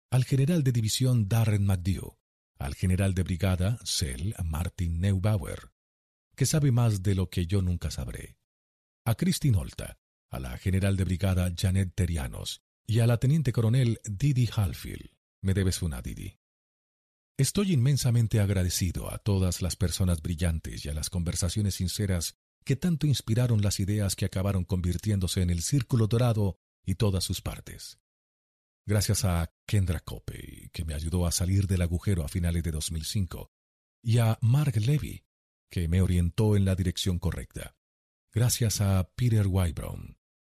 al 0.10 0.24
general 0.24 0.64
de 0.64 0.72
división 0.72 1.28
Darren 1.28 1.65
McDew, 1.65 2.18
al 2.58 2.75
general 2.75 3.14
de 3.14 3.24
brigada 3.24 3.78
Sel 3.83 4.33
Martin 4.43 5.00
Neubauer, 5.01 5.72
que 6.36 6.46
sabe 6.46 6.72
más 6.72 7.04
de 7.04 7.15
lo 7.15 7.29
que 7.29 7.46
yo 7.46 7.61
nunca 7.61 7.92
sabré, 7.92 8.38
a 9.06 9.15
Christine 9.15 9.58
Olta, 9.58 10.00
a 10.29 10.40
la 10.40 10.58
general 10.58 10.97
de 10.97 11.04
brigada 11.04 11.54
Janet 11.56 11.93
Terianos 11.93 12.61
y 12.86 13.00
a 13.00 13.08
la 13.08 13.18
teniente 13.18 13.51
coronel 13.51 14.00
Didi 14.06 14.50
Halfield. 14.54 15.11
Me 15.42 15.54
debes 15.54 15.82
una, 15.82 16.01
Didi. 16.01 16.40
Estoy 17.39 17.74
inmensamente 17.74 18.39
agradecido 18.39 19.13
a 19.13 19.19
todas 19.19 19.61
las 19.61 19.75
personas 19.75 20.24
brillantes 20.24 20.83
y 20.83 20.89
a 20.89 20.93
las 20.95 21.11
conversaciones 21.11 21.75
sinceras 21.75 22.35
que 22.65 22.75
tanto 22.75 23.06
inspiraron 23.06 23.61
las 23.61 23.79
ideas 23.79 24.15
que 24.15 24.25
acabaron 24.25 24.63
convirtiéndose 24.63 25.43
en 25.43 25.51
el 25.51 25.61
Círculo 25.61 26.07
Dorado 26.07 26.57
y 26.83 26.95
todas 26.95 27.24
sus 27.24 27.42
partes. 27.42 27.99
Gracias 28.88 29.24
a 29.24 29.53
Kendra 29.67 29.99
Copey, 29.99 30.69
que 30.74 30.83
me 30.83 30.95
ayudó 30.95 31.28
a 31.28 31.31
salir 31.31 31.67
del 31.67 31.83
agujero 31.83 32.24
a 32.24 32.28
finales 32.28 32.63
de 32.63 32.71
2005, 32.71 33.51
y 34.01 34.17
a 34.17 34.39
Mark 34.42 34.75
Levy, 34.75 35.24
que 35.69 35.88
me 35.88 36.01
orientó 36.01 36.56
en 36.56 36.65
la 36.65 36.74
dirección 36.74 37.19
correcta. 37.19 37.75
Gracias 38.33 38.81
a 38.81 39.11
Peter 39.15 39.45
Wybrown, 39.45 40.17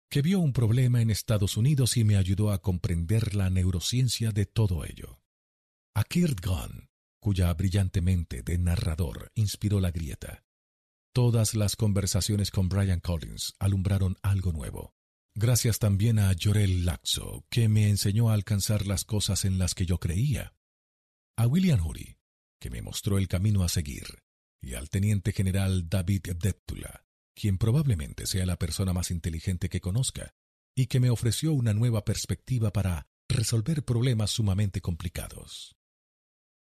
que 0.09 0.21
vio 0.21 0.39
un 0.39 0.53
problema 0.53 1.01
en 1.01 1.11
Estados 1.11 1.57
Unidos 1.57 1.97
y 1.97 2.05
me 2.05 2.15
ayudó 2.15 2.53
a 2.53 2.61
comprender 2.61 3.35
la 3.35 3.49
neurociencia 3.49 4.31
de 4.31 4.45
todo 4.45 4.85
ello. 4.85 5.18
A 5.99 6.05
Kurt 6.05 6.39
Gunn, 6.39 6.87
cuya 7.21 7.53
brillante 7.53 8.01
mente 8.01 8.41
de 8.41 8.57
narrador 8.57 9.33
inspiró 9.35 9.81
la 9.81 9.91
grieta. 9.91 10.45
Todas 11.13 11.55
las 11.55 11.75
conversaciones 11.75 12.51
con 12.51 12.69
Brian 12.69 13.01
Collins 13.01 13.53
alumbraron 13.59 14.15
algo 14.21 14.53
nuevo. 14.53 14.93
Gracias 15.35 15.77
también 15.77 16.17
a 16.17 16.33
Jorel 16.41 16.85
Laxo, 16.85 17.43
que 17.49 17.67
me 17.67 17.89
enseñó 17.89 18.29
a 18.29 18.33
alcanzar 18.33 18.87
las 18.87 19.03
cosas 19.03 19.43
en 19.43 19.59
las 19.59 19.75
que 19.75 19.85
yo 19.85 19.99
creía. 19.99 20.53
A 21.37 21.47
William 21.47 21.85
Huri, 21.85 22.17
que 22.61 22.69
me 22.69 22.81
mostró 22.81 23.17
el 23.17 23.27
camino 23.27 23.65
a 23.65 23.67
seguir, 23.67 24.23
y 24.61 24.75
al 24.75 24.89
teniente 24.89 25.33
general 25.33 25.89
David 25.89 26.27
Deptula, 26.41 27.03
quien 27.35 27.57
probablemente 27.57 28.25
sea 28.25 28.45
la 28.45 28.57
persona 28.57 28.93
más 28.93 29.11
inteligente 29.11 29.67
que 29.67 29.81
conozca, 29.81 30.33
y 30.77 30.87
que 30.87 31.01
me 31.01 31.09
ofreció 31.09 31.51
una 31.51 31.73
nueva 31.73 32.05
perspectiva 32.05 32.71
para 32.71 33.09
resolver 33.27 33.83
problemas 33.83 34.31
sumamente 34.31 34.79
complicados. 34.79 35.75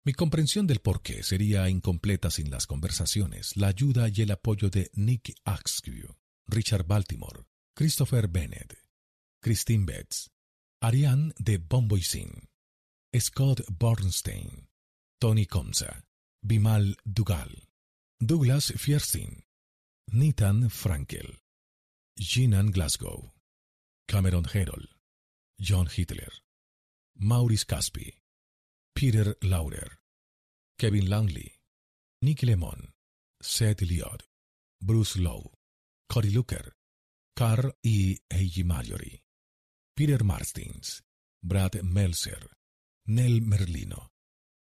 Mi 0.09 0.15
comprensión 0.15 0.67
del 0.67 0.81
porqué 0.81 1.23
sería 1.23 1.69
incompleta 1.69 2.31
sin 2.31 2.51
las 2.51 2.67
conversaciones, 2.67 3.59
la 3.59 3.67
ayuda 3.67 4.09
y 4.09 4.23
el 4.23 4.31
apoyo 4.31 4.71
de 4.71 4.91
Nick 4.95 5.35
Askew, 5.45 6.17
Richard 6.47 6.87
Baltimore, 6.87 7.45
Christopher 7.75 8.27
Bennett, 8.27 8.79
Christine 9.43 9.85
Betts, 9.85 10.31
Ariane 10.81 11.35
de 11.39 11.59
Bomboisin, 11.59 12.49
Scott 13.21 13.61
Bornstein, 13.69 14.71
Tony 15.21 15.45
Comsa, 15.45 16.07
Bimal 16.41 16.97
Dugal, 17.05 17.69
Douglas 18.19 18.73
Fierstein, 18.79 19.45
Nathan 20.07 20.71
Frankel, 20.71 21.39
Jinan 22.17 22.71
Glasgow, 22.71 23.35
Cameron 24.07 24.47
Herold, 24.51 24.89
John 25.61 25.87
Hitler, 25.95 26.33
Maurice 27.15 27.67
Caspi, 27.67 28.15
Peter 28.99 29.37
Laurer, 29.43 30.01
Kevin 30.77 31.09
Langley, 31.09 31.53
Nick 32.21 32.43
Lemon, 32.43 32.93
Seth 33.41 33.83
Eliot, 33.83 34.25
Bruce 34.83 35.21
Lowe, 35.21 35.53
Cory 36.09 36.31
Looker, 36.31 36.75
Carl 37.33 37.77
y 37.81 38.19
Eiji 38.29 38.65
Mallory, 38.65 39.23
Peter 39.95 40.25
Martins, 40.25 41.05
Brad 41.41 41.81
Meltzer, 41.85 42.51
Nell 43.07 43.41
Merlino, 43.41 44.11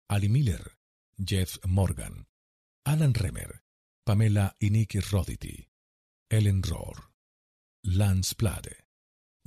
Ali 0.09 0.27
Miller, 0.27 0.69
Jeff 1.17 1.57
Morgan, 1.65 2.27
Alan 2.85 3.13
Remer, 3.13 3.63
Pamela 4.05 4.53
y 4.59 4.69
Nick 4.69 4.95
Rodity, 5.13 5.69
Ellen 6.29 6.61
Rohr, 6.61 7.13
Lance 7.85 8.35
Plade, 8.35 8.83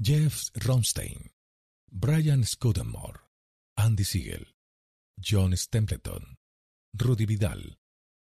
Jeff 0.00 0.50
Ronstein, 0.54 1.30
Brian 1.90 2.44
Scudamore, 2.46 3.20
Andy 3.76 4.04
Siegel, 4.04 4.46
John 5.22 5.56
Stempleton, 5.56 6.38
Rudy 6.92 7.26
Vidal, 7.26 7.78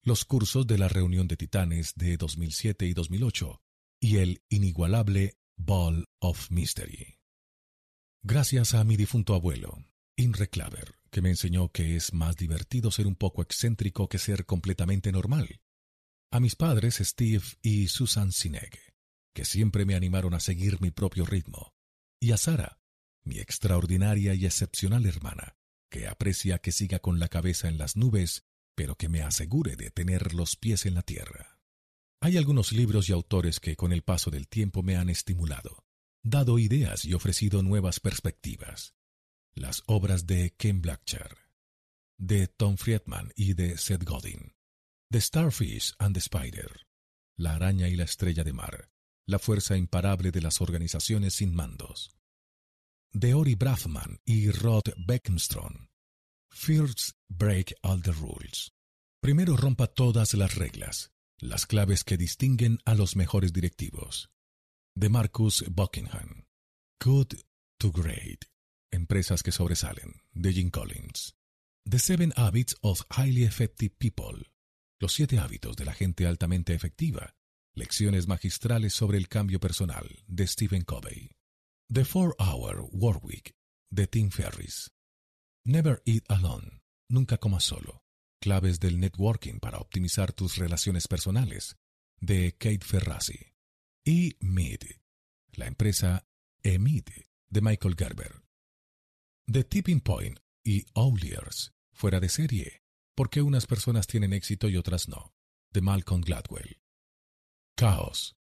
los 0.03 0.25
cursos 0.25 0.67
de 0.67 0.79
la 0.79 0.89
reunión 0.89 1.27
de 1.27 1.37
titanes 1.37 1.95
de 1.97 2.17
2007 2.17 2.87
y 2.87 2.95
2008 2.95 3.61
y 4.01 4.19
el 4.19 4.43
inigualable 4.49 5.37
Ball 5.57 6.05
of 6.21 6.51
Mystery. 6.51 7.19
Gracias 8.23 8.75
a 8.75 8.85
mi 8.85 8.97
difunto 8.97 9.35
abuelo, 9.35 9.85
Imre 10.17 10.49
Claver, 10.49 10.99
que 11.11 11.23
me 11.23 11.31
enseñó 11.31 11.71
que 11.71 11.97
es 11.97 12.13
más 12.13 12.37
divertido 12.37 12.91
ser 12.91 13.07
un 13.07 13.17
poco 13.17 13.43
excéntrico 13.43 14.09
que 14.09 14.19
ser 14.19 14.47
completamente 14.47 15.11
normal. 15.11 15.61
A 16.31 16.41
mis 16.41 16.55
padres 16.55 16.97
Steve 16.97 17.45
y 17.63 17.89
Susan 17.89 18.33
Sineg, 18.33 18.79
que 19.35 19.45
siempre 19.45 19.85
me 19.85 19.95
animaron 19.95 20.35
a 20.35 20.41
seguir 20.41 20.81
mi 20.81 20.91
propio 20.91 21.25
ritmo. 21.25 21.75
Y 22.21 22.33
a 22.33 22.37
Sara, 22.37 22.79
mi 23.25 23.39
extraordinaria 23.39 24.35
y 24.35 24.47
excepcional 24.47 25.05
hermana, 25.07 25.57
aprecia 26.05 26.59
que 26.59 26.73
siga 26.73 26.99
con 26.99 27.19
la 27.19 27.29
cabeza 27.29 27.69
en 27.69 27.79
las 27.79 27.97
nubes, 27.97 28.45
pero 28.75 28.97
que 28.97 29.09
me 29.09 29.23
asegure 29.23 29.77
de 29.77 29.91
tener 29.91 30.35
los 30.35 30.57
pies 30.57 30.87
en 30.87 30.95
la 30.95 31.03
tierra. 31.03 31.59
Hay 32.21 32.37
algunos 32.37 32.73
libros 32.73 33.09
y 33.09 33.13
autores 33.13 33.61
que 33.61 33.77
con 33.77 33.93
el 33.93 34.03
paso 34.03 34.31
del 34.31 34.49
tiempo 34.49 34.83
me 34.83 34.97
han 34.97 35.09
estimulado, 35.09 35.85
dado 36.23 36.59
ideas 36.59 37.05
y 37.05 37.15
ofrecido 37.15 37.63
nuevas 37.63 38.01
perspectivas. 38.01 38.95
Las 39.55 39.83
obras 39.87 40.27
de 40.27 40.55
Ken 40.57 40.83
Blackchar, 40.83 41.37
de 42.19 42.47
Tom 42.49 42.77
Friedman 42.77 43.33
y 43.35 43.55
de 43.55 43.79
Seth 43.79 44.05
Godin, 44.05 44.53
The 45.11 45.21
Starfish 45.21 45.95
and 45.99 46.15
the 46.15 46.21
Spider, 46.21 46.87
La 47.39 47.55
araña 47.55 47.89
y 47.89 47.97
la 47.97 48.05
estrella 48.05 48.45
de 48.45 48.53
mar, 48.53 48.91
la 49.27 49.39
fuerza 49.39 49.77
imparable 49.77 50.31
de 50.31 50.41
las 50.41 50.61
organizaciones 50.61 51.35
sin 51.35 51.55
mandos, 51.55 52.17
de 53.13 53.35
Ori 53.35 53.55
Braffman 53.55 54.21
y 54.25 54.51
Rod 54.51 54.85
Beckmstrom. 54.99 55.86
First 56.51 57.13
break 57.29 57.75
all 57.83 58.03
the 58.03 58.13
rules. 58.13 58.73
Primero 59.21 59.57
rompa 59.57 59.89
todas 59.89 60.35
las 60.35 60.55
reglas, 60.55 61.11
las 61.39 61.67
claves 61.67 62.05
que 62.05 62.17
distinguen 62.17 62.79
a 62.85 62.95
los 62.95 63.17
mejores 63.17 63.53
directivos. 63.53 64.31
De 64.95 65.09
Marcus 65.09 65.65
Buckingham. 65.69 66.47
Good 67.03 67.35
to 67.79 67.93
Great. 67.93 68.47
Empresas 68.91 69.43
que 69.43 69.53
sobresalen. 69.53 70.23
De 70.33 70.53
Jim 70.53 70.71
Collins. 70.71 71.35
The 71.85 71.99
Seven 71.99 72.33
Habits 72.37 72.77
of 72.81 73.03
Highly 73.11 73.45
Effective 73.45 73.95
People. 73.99 74.51
Los 74.99 75.13
siete 75.13 75.39
hábitos 75.39 75.77
de 75.77 75.85
la 75.85 75.93
gente 75.93 76.27
altamente 76.27 76.73
efectiva. 76.73 77.35
Lecciones 77.75 78.27
magistrales 78.27 78.95
sobre 78.95 79.19
el 79.19 79.29
cambio 79.29 79.61
personal. 79.61 80.09
De 80.27 80.47
Stephen 80.47 80.83
Covey. 80.83 81.37
The 81.93 82.05
Four 82.05 82.35
Hour 82.39 82.89
Work. 82.93 83.55
De 83.91 84.07
Tim 84.07 84.31
Ferriss. 84.31 84.91
Never 85.69 86.01
Eat 86.07 86.23
Alone. 86.29 86.81
Nunca 87.09 87.39
comas 87.39 87.65
solo. 87.65 88.05
Claves 88.41 88.79
del 88.79 89.01
networking 89.01 89.59
para 89.59 89.79
optimizar 89.79 90.33
tus 90.33 90.59
relaciones 90.59 91.09
personales, 91.09 91.77
de 92.21 92.53
Kate 92.53 92.85
Ferrazzi. 92.85 93.53
Y 94.05 94.37
Mid, 94.39 94.83
la 95.55 95.67
empresa 95.67 96.25
Emid 96.63 97.09
de 97.51 97.61
Michael 97.61 97.97
Gerber. 97.99 98.45
The 99.51 99.65
Tipping 99.65 100.03
Point 100.03 100.39
y 100.65 100.87
Ouliers, 100.95 101.73
fuera 101.93 102.21
de 102.21 102.29
serie, 102.29 102.85
porque 103.17 103.43
unas 103.43 103.67
personas 103.67 104.07
tienen 104.07 104.35
éxito 104.35 104.69
y 104.69 104.77
otras 104.77 105.09
no, 105.09 105.35
de 105.73 105.81
Malcolm 105.81 106.21
Gladwell. 106.21 106.81
Caos, 107.75 108.37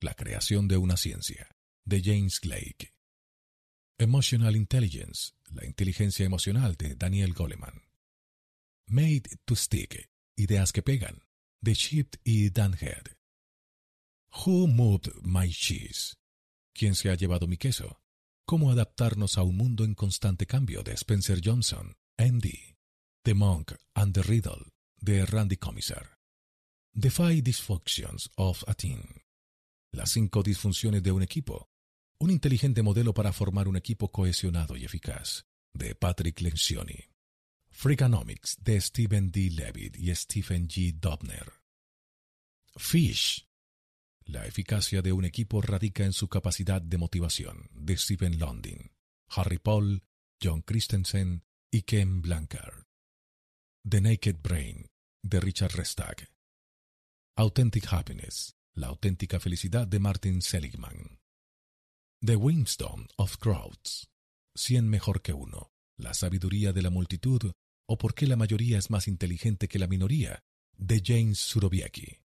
la 0.00 0.14
creación 0.14 0.66
de 0.66 0.76
una 0.76 0.96
ciencia, 0.96 1.54
de 1.84 2.02
James 2.02 2.40
Blake. 2.40 2.96
Emotional 4.02 4.56
Intelligence, 4.56 5.32
la 5.52 5.64
inteligencia 5.64 6.26
emocional 6.26 6.74
de 6.76 6.96
Daniel 6.96 7.32
Goleman. 7.34 7.82
Made 8.88 9.22
to 9.44 9.54
Stick, 9.54 10.10
Ideas 10.36 10.72
que 10.72 10.82
pegan, 10.82 11.22
de 11.60 11.76
Chip 11.76 12.16
y 12.24 12.50
Dan 12.50 12.74
Head. 12.80 13.16
Who 14.44 14.66
Moved 14.66 15.12
My 15.22 15.48
Cheese? 15.48 16.16
¿Quién 16.74 16.96
se 16.96 17.10
ha 17.10 17.14
llevado 17.14 17.46
mi 17.46 17.56
queso? 17.56 18.00
¿Cómo 18.44 18.72
adaptarnos 18.72 19.38
a 19.38 19.42
un 19.42 19.56
mundo 19.56 19.84
en 19.84 19.94
constante 19.94 20.46
cambio? 20.46 20.82
de 20.82 20.94
Spencer 20.94 21.40
Johnson, 21.44 21.94
MD. 22.18 22.76
The 23.22 23.34
Monk 23.34 23.72
and 23.94 24.14
the 24.14 24.22
Riddle, 24.22 24.72
de 25.00 25.24
Randy 25.26 25.58
Commissar. 25.58 26.18
The 27.00 27.10
Five 27.10 27.42
Dysfunctions 27.42 28.30
of 28.36 28.64
a 28.66 28.74
Team. 28.74 29.22
Las 29.92 30.10
cinco 30.10 30.42
disfunciones 30.42 31.04
de 31.04 31.12
un 31.12 31.22
equipo. 31.22 31.71
Un 32.22 32.30
inteligente 32.30 32.84
modelo 32.84 33.12
para 33.12 33.32
formar 33.32 33.66
un 33.66 33.76
equipo 33.76 34.12
cohesionado 34.12 34.76
y 34.76 34.84
eficaz, 34.84 35.44
de 35.74 35.96
Patrick 35.96 36.40
Lencioni. 36.40 37.08
Freakonomics 37.68 38.58
de 38.62 38.80
Stephen 38.80 39.32
D. 39.32 39.50
Levitt 39.50 39.96
y 39.98 40.14
Stephen 40.14 40.68
G. 40.68 40.94
Dobner. 41.00 41.52
Fish. 42.76 43.44
La 44.24 44.46
eficacia 44.46 45.02
de 45.02 45.12
un 45.12 45.24
equipo 45.24 45.60
radica 45.62 46.04
en 46.04 46.12
su 46.12 46.28
capacidad 46.28 46.80
de 46.80 46.96
motivación 46.96 47.68
de 47.72 47.96
Stephen 47.96 48.38
London, 48.38 48.92
Harry 49.30 49.58
Paul, 49.58 50.04
John 50.40 50.62
Christensen 50.62 51.42
y 51.72 51.82
Ken 51.82 52.22
Blancard. 52.22 52.84
The 53.82 54.00
Naked 54.00 54.36
Brain 54.40 54.86
de 55.24 55.40
Richard 55.40 55.72
Restag. 55.72 56.28
Authentic 57.34 57.92
Happiness, 57.92 58.54
la 58.74 58.86
auténtica 58.86 59.40
felicidad 59.40 59.88
de 59.88 59.98
Martin 59.98 60.40
Seligman. 60.40 61.21
The 62.24 62.36
Wisdom 62.36 63.08
of 63.16 63.36
Crowds, 63.38 64.08
cien 64.54 64.88
mejor 64.88 65.22
que 65.22 65.32
uno, 65.32 65.72
la 65.98 66.14
sabiduría 66.14 66.72
de 66.72 66.80
la 66.80 66.90
multitud 66.90 67.50
o 67.88 67.98
por 67.98 68.14
qué 68.14 68.28
la 68.28 68.36
mayoría 68.36 68.78
es 68.78 68.90
más 68.90 69.08
inteligente 69.08 69.66
que 69.66 69.80
la 69.80 69.88
minoría, 69.88 70.38
de 70.78 71.02
James 71.04 71.40
Surowiecki. 71.40 72.20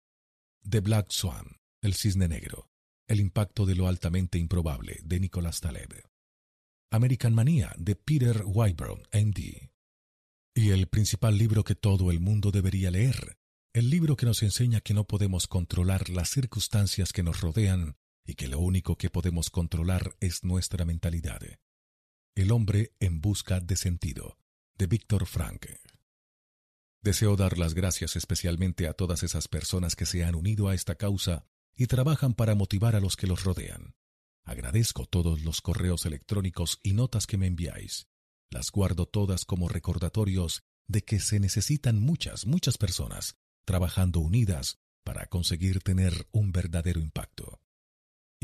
The 0.69 0.81
Black 0.81 1.11
Swan, 1.11 1.61
El 1.81 1.93
Cisne 1.93 2.27
Negro, 2.27 2.67
El 3.07 3.21
impacto 3.21 3.65
de 3.65 3.75
lo 3.75 3.87
altamente 3.87 4.37
improbable, 4.37 4.99
de 5.01 5.21
Nicolás 5.21 5.61
Taleb. 5.61 6.03
American 6.91 7.33
Mania, 7.33 7.73
de 7.77 7.95
Peter 7.95 8.43
Wybrow, 8.45 8.97
MD. 9.13 9.71
Y 10.53 10.71
el 10.71 10.87
principal 10.87 11.37
libro 11.37 11.63
que 11.63 11.75
todo 11.75 12.11
el 12.11 12.19
mundo 12.19 12.51
debería 12.51 12.91
leer, 12.91 13.37
el 13.73 13.89
libro 13.89 14.17
que 14.17 14.25
nos 14.25 14.43
enseña 14.43 14.81
que 14.81 14.93
no 14.93 15.05
podemos 15.05 15.47
controlar 15.47 16.09
las 16.09 16.31
circunstancias 16.31 17.13
que 17.13 17.23
nos 17.23 17.39
rodean, 17.39 17.95
y 18.25 18.35
que 18.35 18.47
lo 18.47 18.59
único 18.59 18.97
que 18.97 19.09
podemos 19.09 19.49
controlar 19.49 20.15
es 20.19 20.43
nuestra 20.43 20.85
mentalidad. 20.85 21.41
El 22.35 22.51
hombre 22.51 22.93
en 22.99 23.21
busca 23.21 23.59
de 23.59 23.75
sentido, 23.75 24.37
de 24.77 24.87
Víctor 24.87 25.25
Frank. 25.25 25.67
Deseo 27.01 27.35
dar 27.35 27.57
las 27.57 27.75
gracias 27.75 28.15
especialmente 28.15 28.87
a 28.87 28.93
todas 28.93 29.23
esas 29.23 29.47
personas 29.47 29.95
que 29.95 30.05
se 30.05 30.23
han 30.23 30.35
unido 30.35 30.67
a 30.67 30.73
esta 30.73 30.95
causa 30.95 31.45
y 31.75 31.87
trabajan 31.87 32.33
para 32.33 32.55
motivar 32.55 32.95
a 32.95 32.99
los 32.99 33.15
que 33.15 33.27
los 33.27 33.43
rodean. 33.43 33.95
Agradezco 34.43 35.05
todos 35.05 35.41
los 35.43 35.61
correos 35.61 36.05
electrónicos 36.05 36.79
y 36.83 36.93
notas 36.93 37.27
que 37.27 37.37
me 37.37 37.47
enviáis. 37.47 38.07
Las 38.49 38.71
guardo 38.71 39.05
todas 39.05 39.45
como 39.45 39.69
recordatorios 39.69 40.63
de 40.87 41.03
que 41.03 41.19
se 41.19 41.39
necesitan 41.39 41.99
muchas, 41.99 42.45
muchas 42.45 42.77
personas 42.77 43.37
trabajando 43.65 44.19
unidas 44.19 44.79
para 45.03 45.25
conseguir 45.25 45.81
tener 45.81 46.27
un 46.31 46.51
verdadero 46.51 46.99
impacto. 46.99 47.59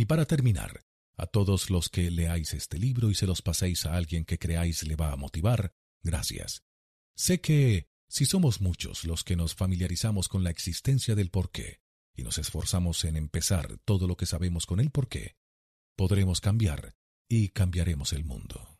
Y 0.01 0.05
para 0.05 0.25
terminar, 0.25 0.83
a 1.15 1.27
todos 1.27 1.69
los 1.69 1.87
que 1.87 2.09
leáis 2.09 2.55
este 2.55 2.79
libro 2.79 3.11
y 3.11 3.13
se 3.13 3.27
los 3.27 3.43
paséis 3.43 3.85
a 3.85 3.95
alguien 3.95 4.25
que 4.25 4.39
creáis 4.39 4.81
le 4.81 4.95
va 4.95 5.11
a 5.11 5.15
motivar, 5.15 5.75
gracias. 6.01 6.63
Sé 7.15 7.39
que, 7.39 7.87
si 8.07 8.25
somos 8.25 8.61
muchos 8.61 9.03
los 9.03 9.23
que 9.23 9.35
nos 9.35 9.53
familiarizamos 9.53 10.27
con 10.27 10.43
la 10.43 10.49
existencia 10.49 11.13
del 11.13 11.29
porqué 11.29 11.81
y 12.15 12.23
nos 12.23 12.39
esforzamos 12.39 13.05
en 13.05 13.15
empezar 13.15 13.77
todo 13.85 14.07
lo 14.07 14.17
que 14.17 14.25
sabemos 14.25 14.65
con 14.65 14.79
el 14.79 14.89
porqué, 14.89 15.37
podremos 15.95 16.41
cambiar 16.41 16.95
y 17.29 17.49
cambiaremos 17.49 18.11
el 18.11 18.25
mundo. 18.25 18.70